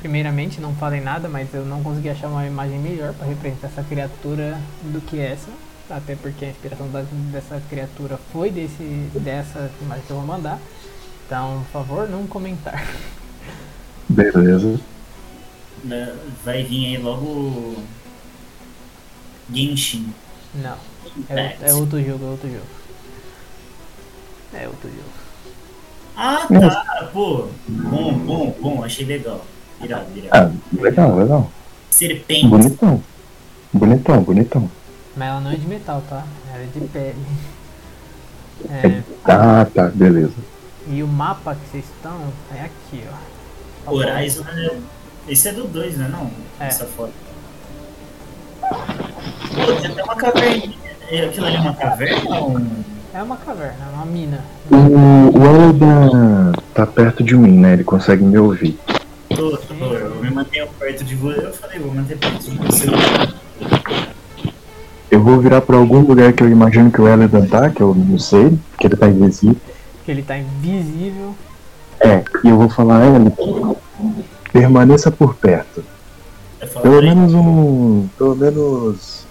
Primeiramente, 0.08 0.61
não 0.61 0.75
falei 0.75 1.00
nada, 1.00 1.30
mas 1.30 1.49
eu 1.54 1.64
não 1.64 1.82
consegui 1.82 2.11
achar 2.11 2.28
uma 2.28 2.44
imagem 2.46 2.78
melhor 2.78 3.14
para 3.14 3.26
representar 3.26 3.68
essa 3.68 3.82
criatura 3.82 4.61
do 4.82 5.00
que 5.00 5.18
essa. 5.18 5.49
Até 5.88 6.14
porque 6.14 6.44
a 6.44 6.49
inspiração 6.50 6.90
da- 6.90 7.06
dessa 7.32 7.58
criatura 7.70 8.18
foi 8.30 8.50
desse, 8.50 8.82
dessa 9.18 9.70
imagem 9.80 10.04
que 10.06 10.11
eu 10.11 10.18
vou 10.18 10.26
mandar. 10.26 10.58
Então, 11.25 11.62
por 11.64 11.73
favor, 11.73 12.06
não 12.06 12.26
comentar. 12.26 12.87
Beleza. 14.06 14.78
Né, 15.82 16.14
Vai 16.44 16.64
vir 16.64 16.96
aí 16.96 17.02
logo. 17.02 17.76
Genshin. 19.54 20.12
Não. 20.54 20.76
É, 21.30 21.44
outro- 21.46 21.66
é 21.66 21.75
outro 21.75 22.04
jogo, 22.04 22.25
é 22.26 22.28
outro 22.28 22.50
jogo. 22.50 22.66
É 24.52 24.68
outro 24.68 24.90
jogo. 24.90 25.12
Ah, 26.14 26.46
tá. 26.46 27.08
Pô, 27.11 27.49
bom, 27.66 28.12
bom, 28.18 28.54
bom. 28.61 28.84
Achei 28.84 29.06
legal. 29.06 29.42
Irado, 29.84 30.06
irado. 30.16 30.30
Ah, 30.32 30.82
legal, 30.82 31.16
legal. 31.16 31.50
Serpente. 31.90 32.46
Bonitão. 32.48 33.02
Bonitão, 33.72 34.22
bonitão. 34.22 34.70
Mas 35.16 35.28
ela 35.28 35.40
não 35.40 35.50
é 35.50 35.56
de 35.56 35.66
metal, 35.66 36.02
tá? 36.08 36.24
Ela 36.52 36.62
é 36.62 36.66
de 36.66 36.80
pele. 36.88 37.14
É, 38.70 39.02
Ah, 39.24 39.66
tá, 39.72 39.88
beleza. 39.94 40.32
e 40.88 41.02
o 41.02 41.08
mapa 41.08 41.54
que 41.54 41.68
vocês 41.70 41.84
estão 41.96 42.16
é 42.56 42.62
aqui, 42.64 43.04
ó. 43.86 43.92
Horizon 43.92 44.44
é. 44.56 44.76
Esse 45.28 45.48
é 45.48 45.52
do 45.52 45.64
2, 45.66 45.96
né? 45.98 46.08
Não, 46.10 46.30
É. 46.60 46.68
essa 46.68 46.84
foto. 46.84 47.12
Pô, 48.60 49.72
tem 49.80 49.90
até 49.90 50.02
uma 50.04 50.16
caverna. 50.16 50.72
É, 51.10 51.24
Aquilo 51.26 51.46
ali 51.46 51.56
é 51.56 51.60
uma 51.60 51.74
caverna 51.74 52.38
ou 52.40 52.50
um. 52.58 52.84
É 53.12 53.22
uma 53.22 53.36
caverna, 53.36 53.76
é 53.90 53.94
uma 53.94 54.06
mina. 54.06 54.40
O, 54.70 55.38
o 55.38 55.44
Eldan 55.46 56.52
tá 56.74 56.86
perto 56.86 57.22
de 57.22 57.36
mim, 57.36 57.58
né? 57.58 57.74
Ele 57.74 57.84
consegue 57.84 58.24
me 58.24 58.36
ouvir. 58.38 58.78
Tô, 59.36 59.56
tô, 59.56 59.74
eu 59.74 60.14
me 60.16 60.30
mantenho 60.30 60.68
perto 60.78 61.04
de 61.04 61.14
você. 61.16 61.46
Eu 61.46 61.52
falei, 61.52 61.78
vou 61.78 61.92
manter 61.94 62.16
perto 62.18 62.50
de 62.50 62.56
você. 62.58 62.86
Eu 65.10 65.22
vou 65.22 65.40
virar 65.40 65.60
pra 65.60 65.76
algum 65.76 66.00
lugar 66.00 66.32
que 66.32 66.42
eu 66.42 66.48
imagino 66.48 66.90
que 66.90 67.00
o 67.00 67.08
Eldan 67.08 67.46
tá, 67.46 67.70
que 67.70 67.80
eu 67.80 67.94
não 67.94 68.18
sei, 68.18 68.58
que 68.78 68.86
ele 68.86 68.96
tá 68.96 69.08
invisível. 69.08 69.56
Porque 69.96 70.10
ele 70.10 70.22
tá 70.22 70.36
invisível. 70.38 71.34
É, 72.00 72.22
e 72.44 72.48
eu 72.48 72.56
vou 72.56 72.68
falar, 72.68 73.04
Eldan, 73.06 73.32
permaneça 74.52 75.10
por 75.10 75.34
perto. 75.34 75.84
Pelo 76.82 76.94
"Peraí, 77.00 77.08
menos 77.14 77.34
um. 77.34 78.08
Pelo 78.16 78.34
menos. 78.36 79.24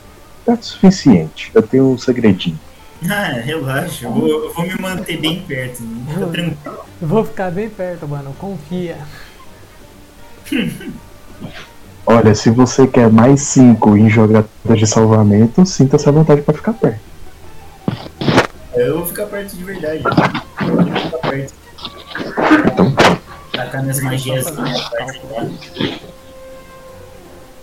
Perto 0.46 0.62
o 0.62 0.66
suficiente. 0.66 1.52
Eu 1.54 1.62
tenho 1.64 1.92
um 1.92 1.98
segredinho. 1.98 2.60
Ah, 3.12 3.34
relaxa, 3.44 4.06
eu 4.06 4.14
vou, 4.14 4.30
eu 4.30 4.54
vou 4.54 4.66
me 4.66 4.80
manter 4.80 5.18
bem 5.18 5.42
perto. 5.42 5.84
Fica 6.08 6.26
tranquilo. 6.28 6.78
Eu 7.02 7.08
vou 7.10 7.26
ficar 7.26 7.52
bem 7.52 7.70
perto, 7.70 8.08
mano. 8.08 8.34
Confia. 8.40 8.98
Olha, 12.06 12.36
se 12.36 12.50
você 12.50 12.86
quer 12.88 13.10
mais 13.12 13.42
5 13.42 13.98
em 13.98 14.10
jogadas 14.10 14.50
de 14.68 14.86
salvamento, 14.86 15.66
sinta-se 15.66 16.08
à 16.08 16.12
vontade 16.12 16.42
pra 16.42 16.54
ficar 16.54 16.74
perto. 16.74 17.00
Eu 18.74 18.98
vou 18.98 19.06
ficar 19.06 19.26
perto 19.28 19.56
de 19.56 19.64
verdade. 19.64 20.04
Eu 20.62 20.76
vou 20.76 20.86
ficar 20.86 21.18
perto. 21.30 21.54
Então, 22.72 22.94
Tacar 23.54 23.84
minhas 23.84 24.02
magias 24.02 24.48
aqui 24.48 24.62
na 24.62 24.74
parte. 24.90 26.02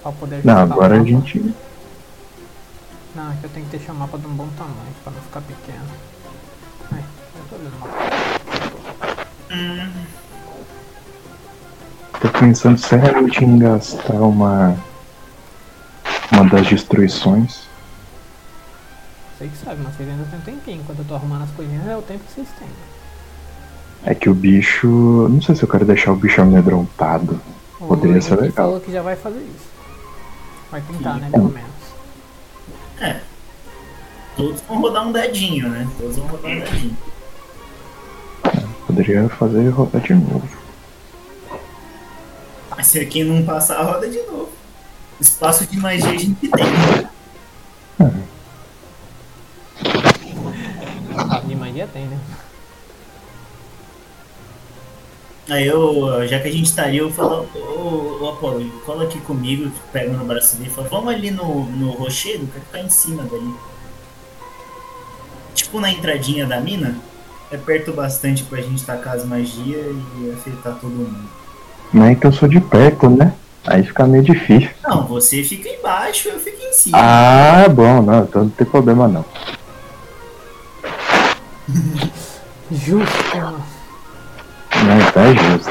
Pra 0.03 0.13
poder 0.13 0.41
não, 0.45 0.57
agora 0.57 1.01
a 1.01 1.05
gente. 1.05 1.55
Não, 3.15 3.33
é 3.33 3.37
que 3.41 3.45
eu 3.45 3.51
tenho 3.51 3.67
que 3.67 3.77
deixar 3.77 3.93
o 3.93 3.97
mapa 3.97 4.17
de 4.17 4.27
um 4.27 4.31
bom 4.31 4.49
tamanho 4.57 4.95
pra 5.03 5.13
não 5.13 5.21
ficar 5.21 5.41
pequeno. 5.41 5.85
Ai, 6.93 7.05
eu 7.35 7.43
tô 7.51 7.57
olhando 7.57 7.75
o 7.75 7.81
mapa. 7.81 9.27
Hum, 9.51 9.91
Tô 12.21 12.29
pensando 12.29 12.79
seriamente 12.79 13.45
em 13.45 13.59
gastar 13.59 14.15
uma. 14.15 14.77
Uma 16.33 16.45
das 16.49 16.67
destruições. 16.69 17.63
Sei 19.39 19.49
que 19.49 19.57
sabe, 19.57 19.81
mas 19.83 19.95
vocês 19.97 20.09
ainda 20.09 20.25
tem 20.25 20.39
um 20.39 20.43
tempinho. 20.43 20.81
Enquanto 20.83 20.99
eu 21.01 21.05
tô 21.07 21.15
arrumando 21.15 21.43
as 21.43 21.51
coisinhas, 21.53 21.87
é 21.89 21.97
o 21.97 22.03
tempo 22.03 22.21
que 22.25 22.33
vocês 22.35 22.49
têm. 22.59 22.69
É 24.05 24.15
que 24.15 24.29
o 24.29 24.35
bicho. 24.35 24.87
Não 25.29 25.41
sei 25.43 25.55
se 25.55 25.63
eu 25.63 25.69
quero 25.69 25.85
deixar 25.85 26.13
o 26.13 26.17
bicho 26.17 26.41
amedrontado. 26.41 27.41
O 27.81 27.87
Poderia 27.89 28.21
ser 28.21 28.37
legal. 28.37 28.67
falou 28.67 28.81
que 28.81 28.93
já 28.93 29.03
vai 29.03 29.17
fazer 29.17 29.41
isso. 29.41 29.69
Vai 30.71 30.81
tentar, 30.83 31.15
né, 31.15 31.29
pelo 31.31 31.49
menos. 31.49 31.71
é. 33.01 33.21
Todos 34.37 34.61
vão 34.69 34.81
rodar 34.81 35.07
um 35.09 35.13
dadinho, 35.13 35.69
né? 35.69 35.89
Todos 35.99 36.17
vão 36.17 36.27
rodar 36.29 36.51
um 36.53 36.59
dadinho. 36.61 36.97
Poderia 38.87 39.29
fazer 39.31 39.69
rodar 39.71 40.01
de 40.03 40.15
novo. 40.15 40.49
Mas 42.81 42.87
se 42.87 42.99
aqui 42.99 43.23
não 43.23 43.45
passar, 43.45 43.83
roda 43.83 44.09
de 44.09 44.23
novo. 44.23 44.49
Espaço 45.21 45.67
de 45.67 45.77
magia 45.77 46.09
a 46.09 46.17
gente 46.17 46.49
tem. 46.49 46.65
De 51.47 51.55
magia 51.57 51.87
tem, 51.93 52.07
né? 52.07 52.19
Aí 55.51 55.67
eu, 55.67 56.27
já 56.27 56.41
que 56.41 56.49
a 56.49 56.51
gente 56.51 56.75
tá 56.75 56.85
ali, 56.85 56.97
eu 56.97 57.13
falo, 57.13 57.47
ô, 57.55 58.25
ô 58.25 58.31
Apolo, 58.31 58.67
cola 58.87 59.05
aqui 59.05 59.21
comigo, 59.21 59.71
pego 59.93 60.15
no 60.15 60.25
braço 60.25 60.57
dele 60.57 60.71
e 60.71 60.73
falo, 60.73 60.89
vamos 60.89 61.13
ali 61.13 61.31
no, 61.31 61.67
no 61.67 61.91
rochedo, 61.91 62.47
quer 62.47 62.61
ficar 62.61 62.81
em 62.81 62.89
cima 62.89 63.25
dali. 63.25 63.55
Tipo 65.55 65.81
na 65.81 65.91
entradinha 65.93 66.47
da 66.47 66.59
mina, 66.59 66.97
é 67.51 67.59
perto 67.59 67.93
bastante 67.93 68.43
pra 68.45 68.63
gente 68.63 68.83
tacar 68.87 69.17
as 69.17 69.25
magias 69.27 69.95
e 70.19 70.31
afetar 70.31 70.81
todo 70.81 70.89
mundo. 70.93 71.40
Não 71.93 72.07
é 72.07 72.15
que 72.15 72.27
eu 72.27 72.33
sou 72.33 72.49
de 72.49 72.61
perto, 72.61 73.09
né? 73.11 73.33
Aí 73.67 73.83
fica 73.83 74.07
meio 74.07 74.23
difícil. 74.23 74.71
Não, 74.83 75.07
você 75.07 75.43
fica 75.43 75.69
embaixo, 75.69 76.29
eu 76.29 76.39
fico 76.39 76.63
em 76.63 76.73
cima. 76.73 76.99
Ah, 76.99 77.69
bom, 77.69 78.01
não, 78.03 78.23
então 78.25 78.45
não 78.45 78.51
tem 78.51 78.67
problema 78.67 79.07
não. 79.09 79.25
Justo. 82.71 83.37
Não, 84.85 85.13
tá 85.13 85.35
justo. 85.35 85.71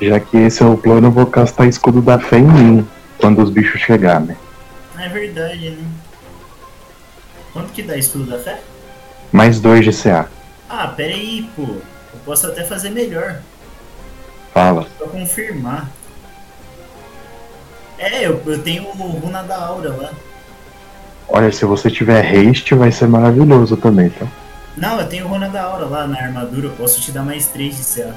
Já 0.00 0.20
que 0.20 0.36
esse 0.36 0.62
é 0.62 0.66
o 0.66 0.76
plano, 0.76 1.06
eu 1.06 1.10
vou 1.12 1.26
castar 1.26 1.66
escudo 1.66 2.02
da 2.02 2.18
fé 2.18 2.38
em 2.38 2.42
mim 2.42 2.88
quando 3.18 3.42
os 3.42 3.48
bichos 3.50 3.80
chegar, 3.80 4.20
né? 4.20 4.36
É 4.98 5.08
verdade, 5.08 5.70
né? 5.70 5.84
Quanto 7.52 7.72
que 7.72 7.82
dá 7.82 7.96
escudo 7.96 8.24
da 8.24 8.38
fé? 8.38 8.60
Mais 9.32 9.60
dois 9.60 9.84
de 9.84 9.92
CA. 9.92 10.28
Ah, 10.68 10.88
pera 10.88 11.14
aí, 11.14 11.48
pô. 11.56 11.62
Eu 11.62 12.20
posso 12.24 12.46
até 12.46 12.64
fazer 12.64 12.90
melhor. 12.90 13.40
Fala. 14.56 14.86
Só 14.98 15.04
confirmar. 15.08 15.90
É, 17.98 18.26
eu, 18.26 18.42
eu 18.46 18.62
tenho 18.62 18.84
o 18.84 18.90
Runa 18.90 19.42
da 19.42 19.54
Aura 19.54 19.94
lá. 19.94 20.10
Olha, 21.28 21.52
se 21.52 21.66
você 21.66 21.90
tiver 21.90 22.24
haste, 22.24 22.74
vai 22.74 22.90
ser 22.90 23.06
maravilhoso 23.06 23.76
também, 23.76 24.08
tá? 24.08 24.26
Não, 24.74 24.98
eu 24.98 25.06
tenho 25.06 25.26
o 25.26 25.28
Runa 25.28 25.50
da 25.50 25.62
Aura 25.62 25.84
lá 25.84 26.06
na 26.06 26.18
armadura. 26.18 26.68
Eu 26.68 26.72
posso 26.72 27.02
te 27.02 27.12
dar 27.12 27.22
mais 27.22 27.48
3 27.48 27.76
de 27.76 27.84
CA. 27.84 28.14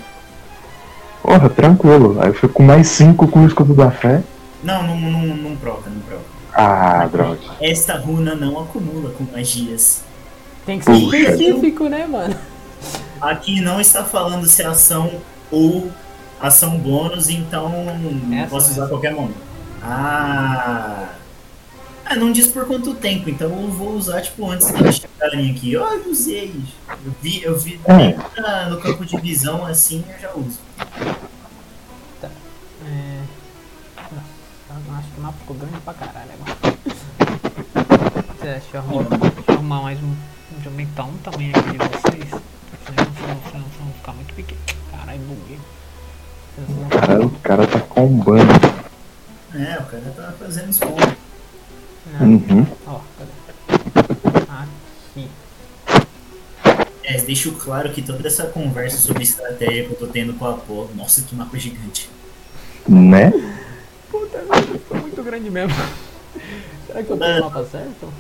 Porra, 1.21 1.49
tranquilo. 1.49 2.17
Aí 2.21 2.29
eu 2.29 2.33
fico 2.33 2.53
com 2.53 2.63
mais 2.63 2.87
cinco 2.87 3.27
com 3.27 3.41
o 3.41 3.45
escudo 3.45 3.73
da 3.73 3.91
fé. 3.91 4.23
Não, 4.63 4.81
não, 4.83 4.97
não, 4.97 5.35
não 5.35 5.55
proca, 5.57 5.89
não 5.89 5.99
proca. 5.99 6.23
Ah, 6.53 7.05
droga. 7.11 7.37
Esta 7.59 7.97
runa 7.97 8.33
não 8.33 8.57
acumula 8.61 9.09
com 9.09 9.25
magias. 9.25 10.03
Tem 10.65 10.79
que 10.79 10.85
ser 10.85 10.91
Puxa. 10.93 11.17
específico, 11.17 11.89
né, 11.89 12.07
mano? 12.07 12.33
Aqui 13.19 13.59
não 13.59 13.81
está 13.81 14.05
falando 14.05 14.47
se 14.47 14.61
é 14.61 14.67
ação 14.67 15.11
ou 15.51 15.91
ação 16.41 16.77
bônus, 16.77 17.29
então 17.29 17.71
Essa 18.33 18.49
posso 18.49 18.71
usar 18.71 18.87
qualquer 18.87 19.13
momento. 19.13 19.37
Ah. 19.83 21.09
Ah, 22.05 22.15
não 22.15 22.31
diz 22.31 22.47
por 22.47 22.65
quanto 22.65 22.95
tempo, 22.95 23.29
então 23.29 23.49
eu 23.61 23.67
vou 23.71 23.91
usar 23.93 24.21
tipo 24.21 24.49
antes 24.49 24.71
deles 24.71 24.95
chegarem 24.95 25.51
aqui. 25.51 25.77
Ó, 25.77 25.93
eu 25.93 26.09
usei. 26.09 26.55
Eu 27.05 27.13
vi, 27.21 27.43
eu 27.43 27.59
vi 27.59 27.79
É. 27.85 27.93
bem 27.95 28.17
na- 28.37 28.65
no 28.69 28.81
campo 28.81 29.05
de 29.05 29.15
visão 29.17 29.63
assim, 29.65 30.03
eu 30.09 30.19
já 30.19 30.31
uso. 30.33 30.57
É... 32.23 33.21
Nossa, 34.11 34.81
eu 34.87 34.95
acho 34.95 35.07
que 35.09 35.19
o 35.19 35.23
mapa 35.23 35.37
ficou 35.39 35.55
grande 35.57 35.77
pra 35.81 35.93
caralho 35.93 36.31
agora. 36.33 36.77
É, 38.41 38.53
Deixa 38.53 38.67
eu 38.73 38.79
arrumar, 38.79 39.03
deixa 39.17 39.35
eu 39.47 39.53
arrumar 39.55 39.81
mais 39.83 39.99
um. 39.99 40.15
Deixa 40.51 40.67
eu 40.67 40.71
aumentar 40.71 41.03
um 41.03 41.17
tamanho 41.17 41.51
aqui 41.55 41.71
de 41.71 41.77
vocês. 41.77 42.29
Senão 42.85 43.05
senão- 43.13 43.41
senão 43.51 43.65
vão 43.79 43.93
ficar 43.93 44.13
muito 44.13 44.33
pequeno. 44.33 44.59
Caralho, 44.91 45.19
buguei. 45.19 45.59
Cara, 46.89 47.25
o 47.25 47.29
cara 47.39 47.67
tá 47.67 47.79
combando. 47.79 48.51
É, 49.53 49.77
o 49.79 49.85
cara 49.85 50.13
tá 50.15 50.33
fazendo. 50.39 50.69
Não, 52.19 52.27
Uhum. 52.27 52.65
ó, 52.87 52.99
cadê? 53.17 54.43
Aqui. 54.49 55.29
É, 57.03 57.17
deixo 57.21 57.51
claro 57.53 57.91
que 57.91 58.01
toda 58.01 58.27
essa 58.27 58.45
conversa 58.47 58.97
sobre 58.97 59.23
estratégia 59.23 59.85
que 59.85 59.91
eu 59.91 59.97
tô 59.97 60.07
tendo 60.07 60.33
com 60.33 60.45
a 60.45 60.51
Apolo. 60.51 60.89
Nossa, 60.95 61.21
que 61.21 61.35
mapa 61.35 61.57
gigante. 61.57 62.09
Né? 62.87 63.31
Puta 64.09 64.39
merda, 64.39 64.73
ficou 64.79 64.97
muito 64.97 65.23
grande 65.23 65.49
mesmo. 65.49 65.73
Será 66.87 67.03
que 67.03 67.09
eu 67.11 67.17
tenho 67.17 67.41
o 67.41 67.45
mapa 67.45 67.65
certo? 67.65 68.13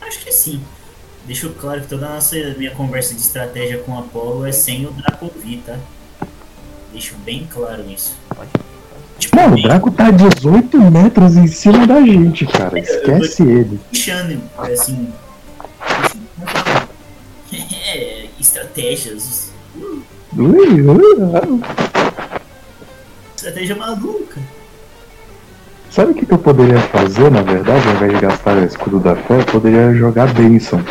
Acho 0.00 0.18
que 0.20 0.32
sim. 0.32 0.62
Deixo 1.26 1.50
claro 1.54 1.80
que 1.80 1.86
toda 1.88 2.06
a 2.06 2.14
nossa 2.14 2.36
minha 2.58 2.72
conversa 2.72 3.14
de 3.14 3.20
estratégia 3.20 3.78
com 3.78 3.92
o 3.92 3.98
Apolo 3.98 4.44
é 4.46 4.52
sem 4.52 4.84
o 4.86 4.90
Dracovi, 4.92 5.56
tá? 5.64 5.78
Deixo 6.94 7.16
bem 7.24 7.44
claro 7.52 7.84
isso. 7.90 8.16
Tipo, 9.18 9.34
Mano, 9.34 9.56
o 9.56 9.62
Draco 9.62 9.90
tá 9.90 10.06
a 10.06 10.10
18 10.12 10.78
metros 10.92 11.36
em 11.36 11.48
cima 11.48 11.84
da 11.88 12.00
gente, 12.00 12.46
cara. 12.46 12.78
Esquece 12.78 13.42
ele. 13.42 13.80
puxando, 13.90 14.40
assim. 14.58 15.12
É, 17.86 18.26
estratégias. 18.40 19.52
Ui, 20.36 20.82
ui. 20.82 21.60
Estratégia 23.36 23.76
maluca. 23.76 24.40
Sabe 25.90 26.10
o 26.10 26.14
que, 26.14 26.32
eu 26.32 26.38
poderia 26.38 26.80
fazer, 26.80 27.30
na 27.30 27.42
verdade, 27.42 27.86
ao 27.86 27.94
invés 27.94 28.14
de 28.14 28.20
gastar 28.20 28.56
o 28.56 28.64
escudo 28.64 28.98
da 28.98 29.14
fé? 29.14 29.38
Eu 29.38 29.44
poderia 29.44 29.94
jogar 29.94 30.34
Benção. 30.34 30.82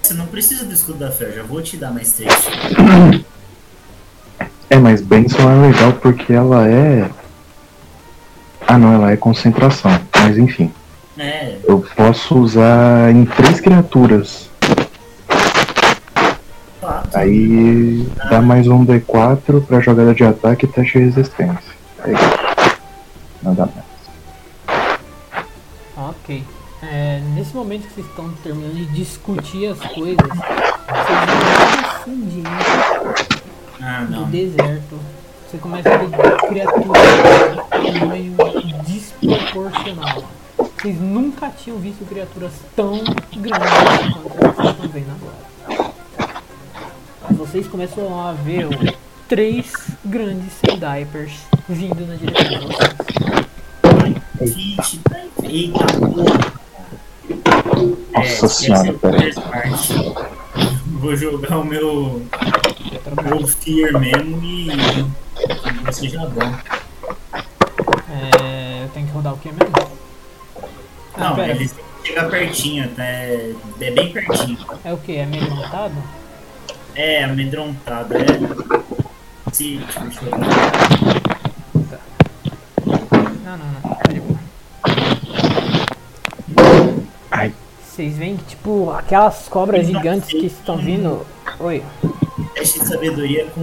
Você 0.00 0.14
não 0.14 0.26
precisa 0.26 0.64
do 0.64 0.72
escudo 0.72 1.00
da 1.00 1.10
fé, 1.10 1.24
eu 1.24 1.34
já 1.34 1.42
vou 1.42 1.60
te 1.60 1.76
dar 1.76 1.92
mais 1.92 2.12
três. 2.14 2.32
É, 4.70 4.78
mas 4.78 5.00
Benção 5.02 5.50
é 5.50 5.68
legal 5.68 5.92
porque 5.94 6.32
ela 6.32 6.66
é. 6.68 7.10
Ah, 8.66 8.78
não, 8.78 8.94
ela 8.94 9.10
é 9.10 9.16
concentração. 9.16 9.90
Mas 10.14 10.38
enfim, 10.38 10.72
É, 11.18 11.56
eu 11.64 11.84
posso 11.96 12.38
usar 12.38 13.10
em 13.10 13.24
três 13.24 13.60
criaturas. 13.60 14.48
quatro. 16.80 17.10
Aí 17.18 18.06
dá 18.30 18.40
mais 18.40 18.68
um 18.68 18.86
D4 18.86 19.64
pra 19.66 19.80
jogada 19.80 20.14
de 20.14 20.24
ataque 20.24 20.66
e 20.66 20.68
teste 20.68 20.98
de 20.98 21.04
resistência. 21.06 21.74
É 22.04 22.12
isso. 22.12 22.76
Nada 23.42 23.68
mais. 23.74 24.80
Ok. 25.96 26.44
É, 26.82 27.20
nesse 27.34 27.54
momento 27.54 27.86
que 27.88 27.94
vocês 27.94 28.06
estão 28.06 28.30
terminando 28.42 28.74
de 28.74 28.86
discutir 28.86 29.66
as 29.66 29.78
coisas, 29.80 30.16
vocês 30.16 31.18
vão 32.06 32.20
Ah, 33.82 34.04
do 34.04 34.24
deserto. 34.26 34.98
Você 35.50 35.58
começa 35.58 35.88
a 35.88 35.96
ver 35.98 36.08
criaturas 36.48 37.02
de 37.82 37.98
tamanho 37.98 38.36
desproporcional. 38.86 40.24
Vocês 40.56 41.00
nunca 41.00 41.48
tinham 41.50 41.78
visto 41.78 42.04
criaturas 42.08 42.52
tão 42.76 43.02
grandes 43.36 44.14
quanto 44.14 44.54
vocês 44.54 44.70
estão 44.70 44.88
vendo 44.88 45.10
agora. 45.10 45.92
Vocês 47.30 47.66
começam 47.66 48.20
a 48.20 48.32
ver 48.32 48.66
ó, 48.66 48.70
três 49.28 49.72
grandes 50.04 50.52
Sandipers 50.64 51.32
vindo 51.68 52.06
na 52.06 52.14
direção 52.14 52.58
de 52.58 52.66
vocês. 52.66 52.94
Tá 55.02 55.20
Eita, 55.42 55.84
porra. 55.98 56.60
Nossa 58.14 58.46
É, 58.46 58.48
senhora, 58.48 58.88
é 58.88 58.92
peraí. 58.92 59.32
Vou 61.00 61.16
jogar 61.16 61.58
o 61.58 61.64
meu, 61.64 62.22
meu 63.24 63.46
Fear 63.46 63.98
mesmo 63.98 64.42
e 64.44 64.68
que 65.86 65.92
seja 65.94 66.26
bom. 66.26 66.54
É, 68.10 68.84
eu 68.84 68.88
tenho 68.90 69.06
que 69.06 69.12
rodar 69.12 69.32
o 69.32 69.38
que 69.38 69.48
mesmo? 69.50 69.72
Ah, 71.14 71.20
Não, 71.30 71.36
pera. 71.36 71.52
eles 71.52 71.72
têm 71.72 71.84
que 72.02 72.08
chegar 72.08 72.28
pertinho, 72.30 72.88
tá? 72.90 73.02
É, 73.04 73.54
é 73.80 73.90
bem 73.90 74.12
pertinho. 74.12 74.58
É 74.84 74.92
o 74.92 74.98
que? 74.98 75.16
É 75.16 75.24
meio 75.24 75.50
montado? 75.50 75.94
É, 76.94 77.24
amedrontado, 77.24 78.14
é. 78.14 78.26
Se, 79.52 79.78
deixa 79.78 80.00
eu 80.00 80.30
ver. 80.30 80.30
Não, 83.44 83.56
não, 83.56 83.66
não. 83.66 83.80
Vocês 88.00 88.16
veem 88.16 88.34
que, 88.38 88.44
tipo, 88.44 88.90
aquelas 88.92 89.46
cobras 89.46 89.86
gigantes 89.86 90.30
que 90.30 90.46
estão 90.46 90.78
vindo. 90.78 91.26
Oi. 91.58 91.82
Teste 92.54 92.80
de 92.80 92.86
sabedoria 92.88 93.44
com 93.54 93.60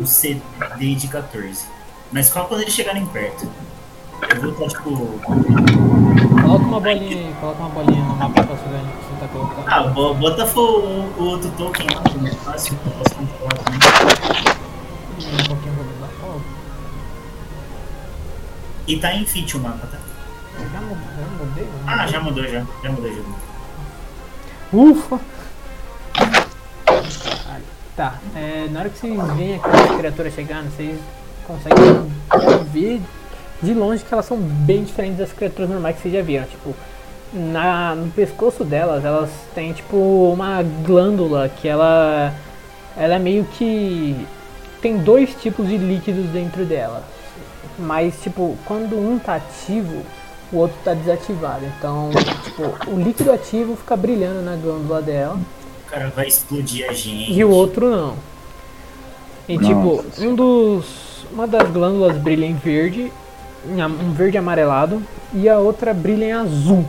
o 0.00 0.06
CD 0.06 0.94
de 0.94 1.06
14. 1.08 1.66
Mas 2.10 2.30
qual 2.30 2.46
quando 2.46 2.62
eles 2.62 2.72
chegarem 2.72 3.04
perto? 3.04 3.46
Eu 4.34 4.40
vou 4.40 4.66
estar 4.66 4.78
tipo. 4.78 4.96
Coloca 6.40 6.64
uma 6.64 6.80
bolinha 6.80 7.16
aí, 7.18 7.34
coloca 7.38 7.58
uma 7.60 7.68
bolinha 7.68 8.02
no 8.02 8.16
mapa 8.16 8.44
pra 8.44 8.54
você 8.56 8.66
ver 8.66 8.76
onde 8.76 8.92
você 8.92 9.20
tá 9.20 9.28
colocando. 9.28 9.64
Ah, 9.68 9.82
bo- 9.88 10.14
bota 10.14 10.46
o, 10.58 11.12
o 11.18 11.24
outro 11.24 11.50
token 11.58 11.86
lá, 11.94 12.00
que 12.04 12.16
é 12.16 12.20
mais 12.22 12.34
fácil, 12.36 12.78
eu 12.82 12.92
posso 12.92 13.14
controlar 13.14 13.58
também. 13.58 13.78
Um 15.34 15.48
pouquinho 15.48 15.74
vou 15.74 15.84
dar 16.00 16.08
fogo. 16.18 16.40
E 18.86 18.96
tá 18.98 19.12
em 19.14 19.26
fit 19.26 19.54
o 19.54 19.60
mapa, 19.60 19.86
tá? 19.86 19.98
Já 20.72 20.80
mudou, 20.80 20.96
já 21.18 21.44
mudei? 21.44 21.64
né? 21.64 21.70
Ah, 21.86 22.06
já 22.06 22.20
mudou 22.20 22.44
já. 22.44 22.64
Já 22.82 22.90
mudou, 22.90 23.10
já 23.10 23.16
mudou. 23.22 23.45
Ufa! 24.72 25.20
Tá, 27.96 28.18
é, 28.34 28.68
na 28.70 28.80
hora 28.80 28.90
que 28.90 28.98
vocês 28.98 29.16
veem 29.36 29.54
aquelas 29.54 29.96
criaturas 29.96 30.34
chegando, 30.34 30.70
vocês 30.70 30.98
conseguem 31.46 32.12
ver 32.70 33.00
de 33.62 33.72
longe 33.72 34.04
que 34.04 34.12
elas 34.12 34.26
são 34.26 34.36
bem 34.36 34.84
diferentes 34.84 35.16
das 35.16 35.32
criaturas 35.32 35.70
normais 35.70 35.96
que 35.96 36.02
vocês 36.02 36.14
já 36.14 36.20
viram. 36.20 36.44
Tipo, 36.44 36.74
na, 37.32 37.94
no 37.94 38.10
pescoço 38.10 38.64
delas, 38.64 39.04
elas 39.04 39.30
têm 39.54 39.72
tipo 39.72 39.96
uma 39.96 40.62
glândula 40.84 41.48
que 41.48 41.66
ela, 41.66 42.34
ela 42.96 43.14
é 43.14 43.18
meio 43.18 43.44
que 43.44 44.14
tem 44.82 44.98
dois 44.98 45.34
tipos 45.34 45.66
de 45.66 45.78
líquidos 45.78 46.26
dentro 46.26 46.64
dela. 46.64 47.02
Mas 47.78 48.20
tipo, 48.20 48.58
quando 48.66 48.96
um 48.96 49.18
tá 49.18 49.36
ativo, 49.36 50.02
o 50.52 50.58
outro 50.58 50.76
tá 50.84 50.94
desativado. 50.94 51.64
Então, 51.78 52.10
tipo, 52.44 52.90
o 52.90 52.98
líquido 53.00 53.32
ativo 53.32 53.76
fica 53.76 53.96
brilhando 53.96 54.42
na 54.42 54.56
glândula 54.56 55.02
dela 55.02 55.38
O 55.86 55.90
cara 55.90 56.12
vai 56.14 56.26
explodir 56.28 56.88
a 56.88 56.92
gente. 56.92 57.32
e 57.32 57.44
o 57.44 57.50
outro 57.50 57.90
não. 57.90 58.16
E 59.48 59.58
tipo, 59.58 60.02
Nossa 60.02 60.22
um 60.22 60.34
dos. 60.34 61.06
Uma 61.32 61.46
das 61.46 61.68
glândulas 61.70 62.16
brilha 62.16 62.46
em 62.46 62.54
verde, 62.54 63.12
um 63.68 64.12
verde 64.12 64.38
amarelado, 64.38 65.02
e 65.34 65.48
a 65.48 65.58
outra 65.58 65.92
brilha 65.92 66.24
em 66.24 66.32
azul. 66.32 66.84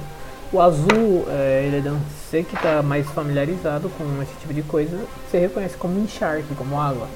O 0.54 0.62
azul, 0.62 1.26
é, 1.28 1.64
ele 1.66 1.88
é 1.88 1.92
você 2.30 2.44
que 2.44 2.56
tá 2.56 2.82
mais 2.82 3.10
familiarizado 3.10 3.90
com 3.90 4.22
esse 4.22 4.34
tipo 4.40 4.54
de 4.54 4.62
coisa, 4.62 4.98
você 5.30 5.40
reconhece 5.40 5.76
como 5.76 6.00
encharque, 6.00 6.54
como 6.56 6.80
água. 6.80 7.08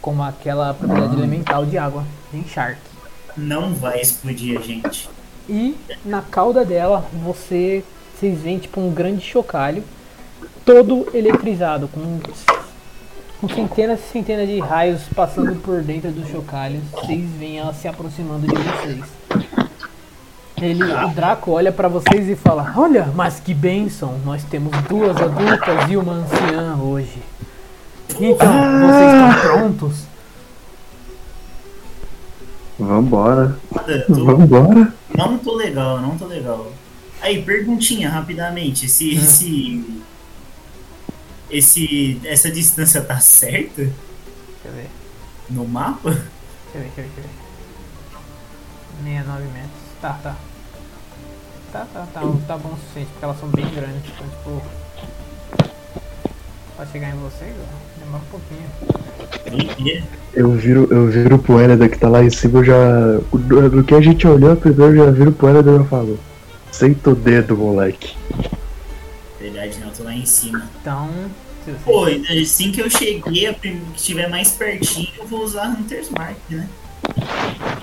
Como 0.00 0.22
aquela 0.22 0.74
propriedade 0.74 1.16
elemental 1.16 1.64
de 1.64 1.78
água, 1.78 2.04
de 2.32 2.40
encharque. 2.40 2.95
Não 3.36 3.74
vai 3.74 4.00
explodir 4.00 4.58
a 4.58 4.62
gente. 4.62 5.08
E 5.48 5.76
na 6.04 6.22
cauda 6.22 6.64
dela 6.64 7.06
você 7.12 7.84
vocês 8.14 8.40
veem 8.40 8.58
tipo 8.58 8.80
um 8.80 8.90
grande 8.90 9.20
chocalho 9.20 9.84
todo 10.64 11.06
eletrizado 11.12 11.86
com, 11.86 12.18
com 13.40 13.48
centenas 13.48 14.00
e 14.00 14.10
centenas 14.10 14.48
de 14.48 14.58
raios 14.58 15.02
passando 15.14 15.54
por 15.60 15.82
dentro 15.82 16.10
do 16.10 16.26
chocalho. 16.26 16.80
Vocês 16.92 17.30
veem 17.38 17.58
ela 17.58 17.74
se 17.74 17.86
aproximando 17.86 18.46
de 18.46 18.54
vocês. 18.54 19.04
Ele, 20.60 20.82
o 20.82 21.08
Draco 21.08 21.50
olha 21.50 21.70
pra 21.70 21.88
vocês 21.88 22.26
e 22.28 22.34
fala: 22.34 22.72
Olha, 22.74 23.12
mas 23.14 23.38
que 23.38 23.52
bênção! 23.52 24.18
Nós 24.24 24.42
temos 24.44 24.72
duas 24.88 25.14
adultas 25.18 25.90
e 25.90 25.96
uma 25.98 26.14
anciã 26.14 26.76
hoje. 26.76 27.22
Então, 28.18 28.52
vocês 28.80 29.12
estão 29.12 29.40
prontos? 29.40 30.15
Vambora. 32.78 33.58
Tô- 34.06 34.24
Vambora. 34.24 34.92
Não 35.16 35.38
tô 35.38 35.54
legal, 35.56 36.00
não 36.00 36.16
tô 36.18 36.26
legal. 36.26 36.70
Aí, 37.20 37.42
perguntinha 37.42 38.10
rapidamente, 38.10 38.88
se 38.88 39.14
esse. 39.14 40.02
Esse. 41.50 42.20
Essa 42.24 42.50
distância 42.50 43.00
tá 43.00 43.18
certa 43.20 43.82
Deixa 43.82 43.92
eu 44.66 44.72
ver. 44.72 44.88
no 45.50 45.66
mapa? 45.66 46.10
Deixa 46.10 46.26
eu 46.74 46.80
ver, 46.82 46.90
deixa 46.96 47.00
eu 47.00 47.04
ver, 47.04 47.10
deixa 47.14 47.20
eu 47.20 47.22
ver. 49.04 49.04
69 49.04 49.42
metros. 49.44 49.70
Tá, 50.00 50.12
tá. 50.22 50.36
Tá, 51.72 51.86
tá, 51.92 52.06
tá. 52.12 52.20
Tá 52.46 52.58
bom 52.58 52.68
o 52.70 52.76
suficiente, 52.76 53.08
porque 53.12 53.24
elas 53.24 53.40
são 53.40 53.48
bem 53.50 53.66
grandes. 53.70 54.02
Então, 54.14 54.28
tipo. 54.28 54.62
Pra 56.76 56.86
chegar 56.86 57.08
em 57.08 57.18
vocês, 57.18 57.52
ó, 57.58 57.98
demora 58.04 58.22
um 58.22 58.26
pouquinho. 58.30 60.02
Eu 60.34 60.52
viro, 60.52 60.86
eu 60.90 61.06
viro 61.08 61.38
pro 61.38 61.60
Elida 61.60 61.88
que 61.88 61.98
tá 61.98 62.08
lá 62.08 62.22
em 62.22 62.28
cima, 62.30 62.58
eu 62.60 62.64
já. 62.64 63.18
Do, 63.32 63.70
do 63.70 63.84
que 63.84 63.94
a 63.94 64.00
gente 64.00 64.26
olhou 64.26 64.54
primeiro, 64.56 64.94
eu 64.96 65.06
já 65.06 65.10
viro 65.10 65.32
pro 65.32 65.48
Elida 65.48 65.70
e 65.72 65.78
já 65.78 65.84
falo. 65.84 66.18
Senta 66.70 67.10
o 67.10 67.14
dedo, 67.14 67.56
moleque. 67.56 68.14
Verdade, 69.40 69.78
não, 69.80 69.88
eu 69.88 69.94
tô 69.94 70.02
lá 70.04 70.12
em 70.14 70.26
cima. 70.26 70.68
Então. 70.80 71.08
Pô, 71.84 72.04
assim 72.04 72.70
que 72.70 72.80
eu 72.80 72.88
cheguei, 72.88 73.46
a 73.48 73.52
prim- 73.54 73.80
que 73.92 73.98
estiver 73.98 74.28
mais 74.28 74.50
pertinho, 74.52 75.08
eu 75.18 75.26
vou 75.26 75.42
usar 75.42 75.66
Hunter's 75.68 76.10
Mark, 76.10 76.36
né? 76.50 76.68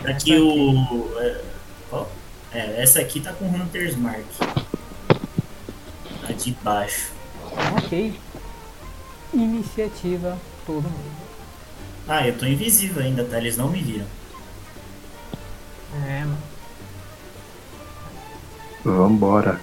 Aqui 0.05 0.37
o. 0.37 1.19
É, 1.19 1.41
qual? 1.89 2.09
É, 2.53 2.81
essa 2.81 2.99
aqui 3.01 3.19
tá 3.19 3.33
com 3.33 3.45
Hunter's 3.45 3.95
Mark. 3.97 4.23
Tá 4.37 6.31
de 6.37 6.51
baixo. 6.63 7.11
Ok. 7.77 8.13
Iniciativa, 9.33 10.37
todo 10.65 10.83
mundo. 10.83 11.23
Ah, 12.07 12.27
eu 12.27 12.37
tô 12.37 12.45
invisível 12.45 13.01
ainda, 13.01 13.23
tá? 13.23 13.37
Eles 13.37 13.57
não 13.57 13.69
me 13.69 13.81
viram. 13.81 14.05
É, 16.05 16.19
mano. 16.19 16.37
Vambora. 18.83 19.59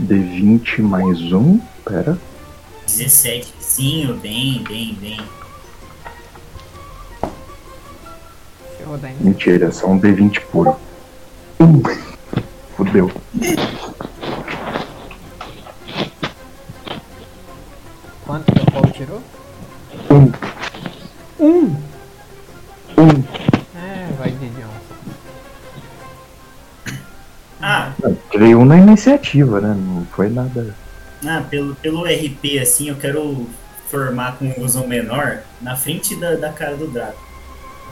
D20 0.00 0.80
mais 0.82 1.32
um, 1.32 1.58
pera. 1.84 2.18
17, 2.86 3.52
sim, 3.60 4.18
bem, 4.22 4.62
bem, 4.64 4.94
bem. 5.00 5.20
Mentira, 9.20 9.70
só 9.70 9.88
um 9.88 10.00
D20 10.00 10.40
puro. 10.50 10.76
Um. 11.60 11.82
Fudeu. 12.76 13.10
Quanto 18.28 18.52
que 18.52 18.60
o 18.60 18.70
Paulo 18.70 18.90
tirou? 18.90 19.22
Um. 20.10 20.30
Um! 21.42 21.64
Um. 22.98 23.24
É, 23.74 24.12
vai 24.18 24.30
de 24.30 24.50
John. 24.50 24.68
Ah, 27.62 27.94
Tirei 28.30 28.54
um 28.54 28.66
na 28.66 28.76
iniciativa, 28.76 29.62
né? 29.62 29.74
Não 29.74 30.04
foi 30.12 30.28
nada. 30.28 30.76
ah 31.26 31.42
pelo, 31.48 31.74
pelo 31.76 32.04
RP, 32.04 32.58
assim, 32.60 32.90
eu 32.90 32.96
quero 32.96 33.46
formar 33.90 34.36
com 34.36 34.44
um 34.44 34.62
uso 34.62 34.86
menor 34.86 35.40
na 35.62 35.74
frente 35.74 36.14
da, 36.14 36.34
da 36.34 36.52
cara 36.52 36.76
do 36.76 36.86
Draco. 36.86 37.26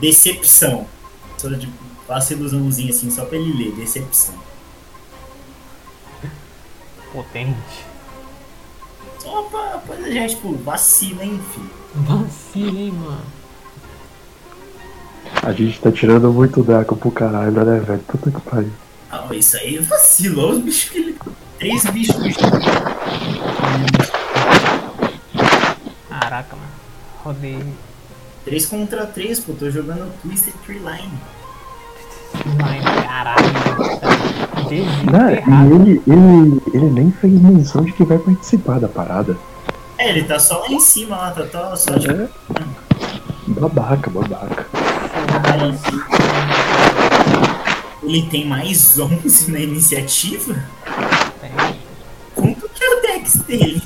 Decepção. 0.02 0.86
Só 1.38 1.48
de, 1.48 1.66
faço 2.06 2.34
ilusãozinha 2.34 2.90
assim, 2.90 3.10
só 3.10 3.24
pra 3.24 3.38
ele 3.38 3.56
ler. 3.56 3.74
Decepção. 3.74 4.34
Potente. 7.10 7.85
Só 9.26 9.42
pra, 9.42 9.78
pra 9.78 9.96
já, 10.08 10.28
tipo, 10.28 10.54
vacila, 10.58 11.24
hein, 11.24 11.40
filho. 11.52 11.70
Vacila, 11.96 12.78
hein, 12.80 12.92
mano. 12.92 13.24
A 15.42 15.52
gente 15.52 15.80
tá 15.80 15.90
tirando 15.90 16.32
muito 16.32 16.62
Draco 16.62 16.94
pro 16.94 17.10
caralho, 17.10 17.50
né, 17.50 17.80
velho? 17.80 17.98
Puta 18.06 18.30
que 18.30 18.40
pariu. 18.40 18.70
Ah, 19.10 19.26
isso 19.32 19.56
aí 19.56 19.78
vacilou 19.78 20.52
os 20.52 20.60
bichos 20.60 20.90
que 20.90 20.98
ele. 20.98 21.18
Três 21.58 21.84
bichos. 21.86 22.36
Caraca, 26.08 26.54
mano. 26.54 26.70
Rodei. 27.24 27.58
3 28.44 28.66
contra 28.66 29.06
3, 29.06 29.40
pô, 29.40 29.54
tô 29.54 29.68
jogando 29.68 30.12
Twisted 30.22 30.54
Tree 30.64 30.78
Line. 30.78 31.18
Line, 32.44 32.95
caralho. 33.06 33.46
Não, 35.10 35.30
errado. 35.30 35.68
e 35.68 35.74
ele, 35.74 36.02
ele, 36.06 36.62
ele 36.74 36.90
nem 36.90 37.12
fez 37.12 37.32
menção 37.40 37.84
de 37.84 37.92
que 37.92 38.04
vai 38.04 38.18
participar 38.18 38.80
da 38.80 38.88
parada. 38.88 39.36
É, 39.96 40.10
ele 40.10 40.24
tá 40.24 40.38
só 40.38 40.58
lá 40.58 40.68
em 40.68 40.80
cima, 40.80 41.16
lá, 41.16 41.30
tá, 41.30 41.44
tá 41.44 41.76
só 41.76 41.98
tipo. 41.98 42.12
É. 42.12 42.28
Babaca, 43.46 44.10
babaca. 44.10 44.66
Ele 48.02 48.22
tem 48.28 48.46
mais 48.46 48.98
11 48.98 49.52
na 49.52 49.60
iniciativa? 49.60 50.54
Tem. 51.40 51.76
Quanto 52.34 52.68
que 52.68 52.84
é 52.84 52.88
o 52.88 53.02
Dex 53.02 53.36
dele? 53.46 53.82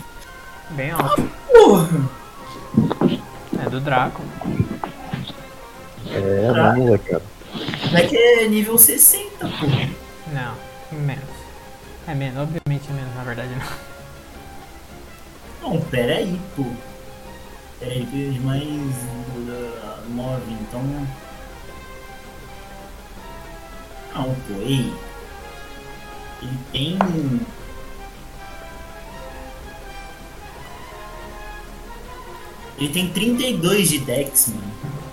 Bem 0.70 0.90
alto. 0.90 1.22
Porra! 1.52 2.10
É 3.64 3.68
do 3.68 3.80
Draco. 3.80 4.22
É, 6.10 6.52
vamos 6.52 6.90
lá, 6.90 6.98
cara. 6.98 7.22
Vai 7.92 8.06
que 8.06 8.16
é 8.16 8.48
nível 8.48 8.78
60, 8.78 9.48
pô. 9.48 9.66
Não, 10.32 10.56
menos. 10.92 11.24
É 12.06 12.14
menos, 12.14 12.42
obviamente 12.42 12.88
é 12.88 12.92
menos, 12.92 13.14
na 13.14 13.24
verdade 13.24 13.50
não. 13.54 13.90
Não, 15.62 15.80
pera 15.82 16.14
aí, 16.14 16.40
pô. 16.56 16.64
É 17.82 17.98
mais 18.40 18.64
uh, 18.64 20.10
9, 20.10 20.52
então. 20.52 20.82
Não, 24.14 24.34
pô, 24.34 24.54
ei. 24.62 24.92
Ele 26.42 26.58
tem. 26.72 26.98
Ele 32.78 32.88
tem 32.88 33.10
32 33.10 33.88
de 33.90 33.98
Dex, 33.98 34.48
mano. 34.48 35.09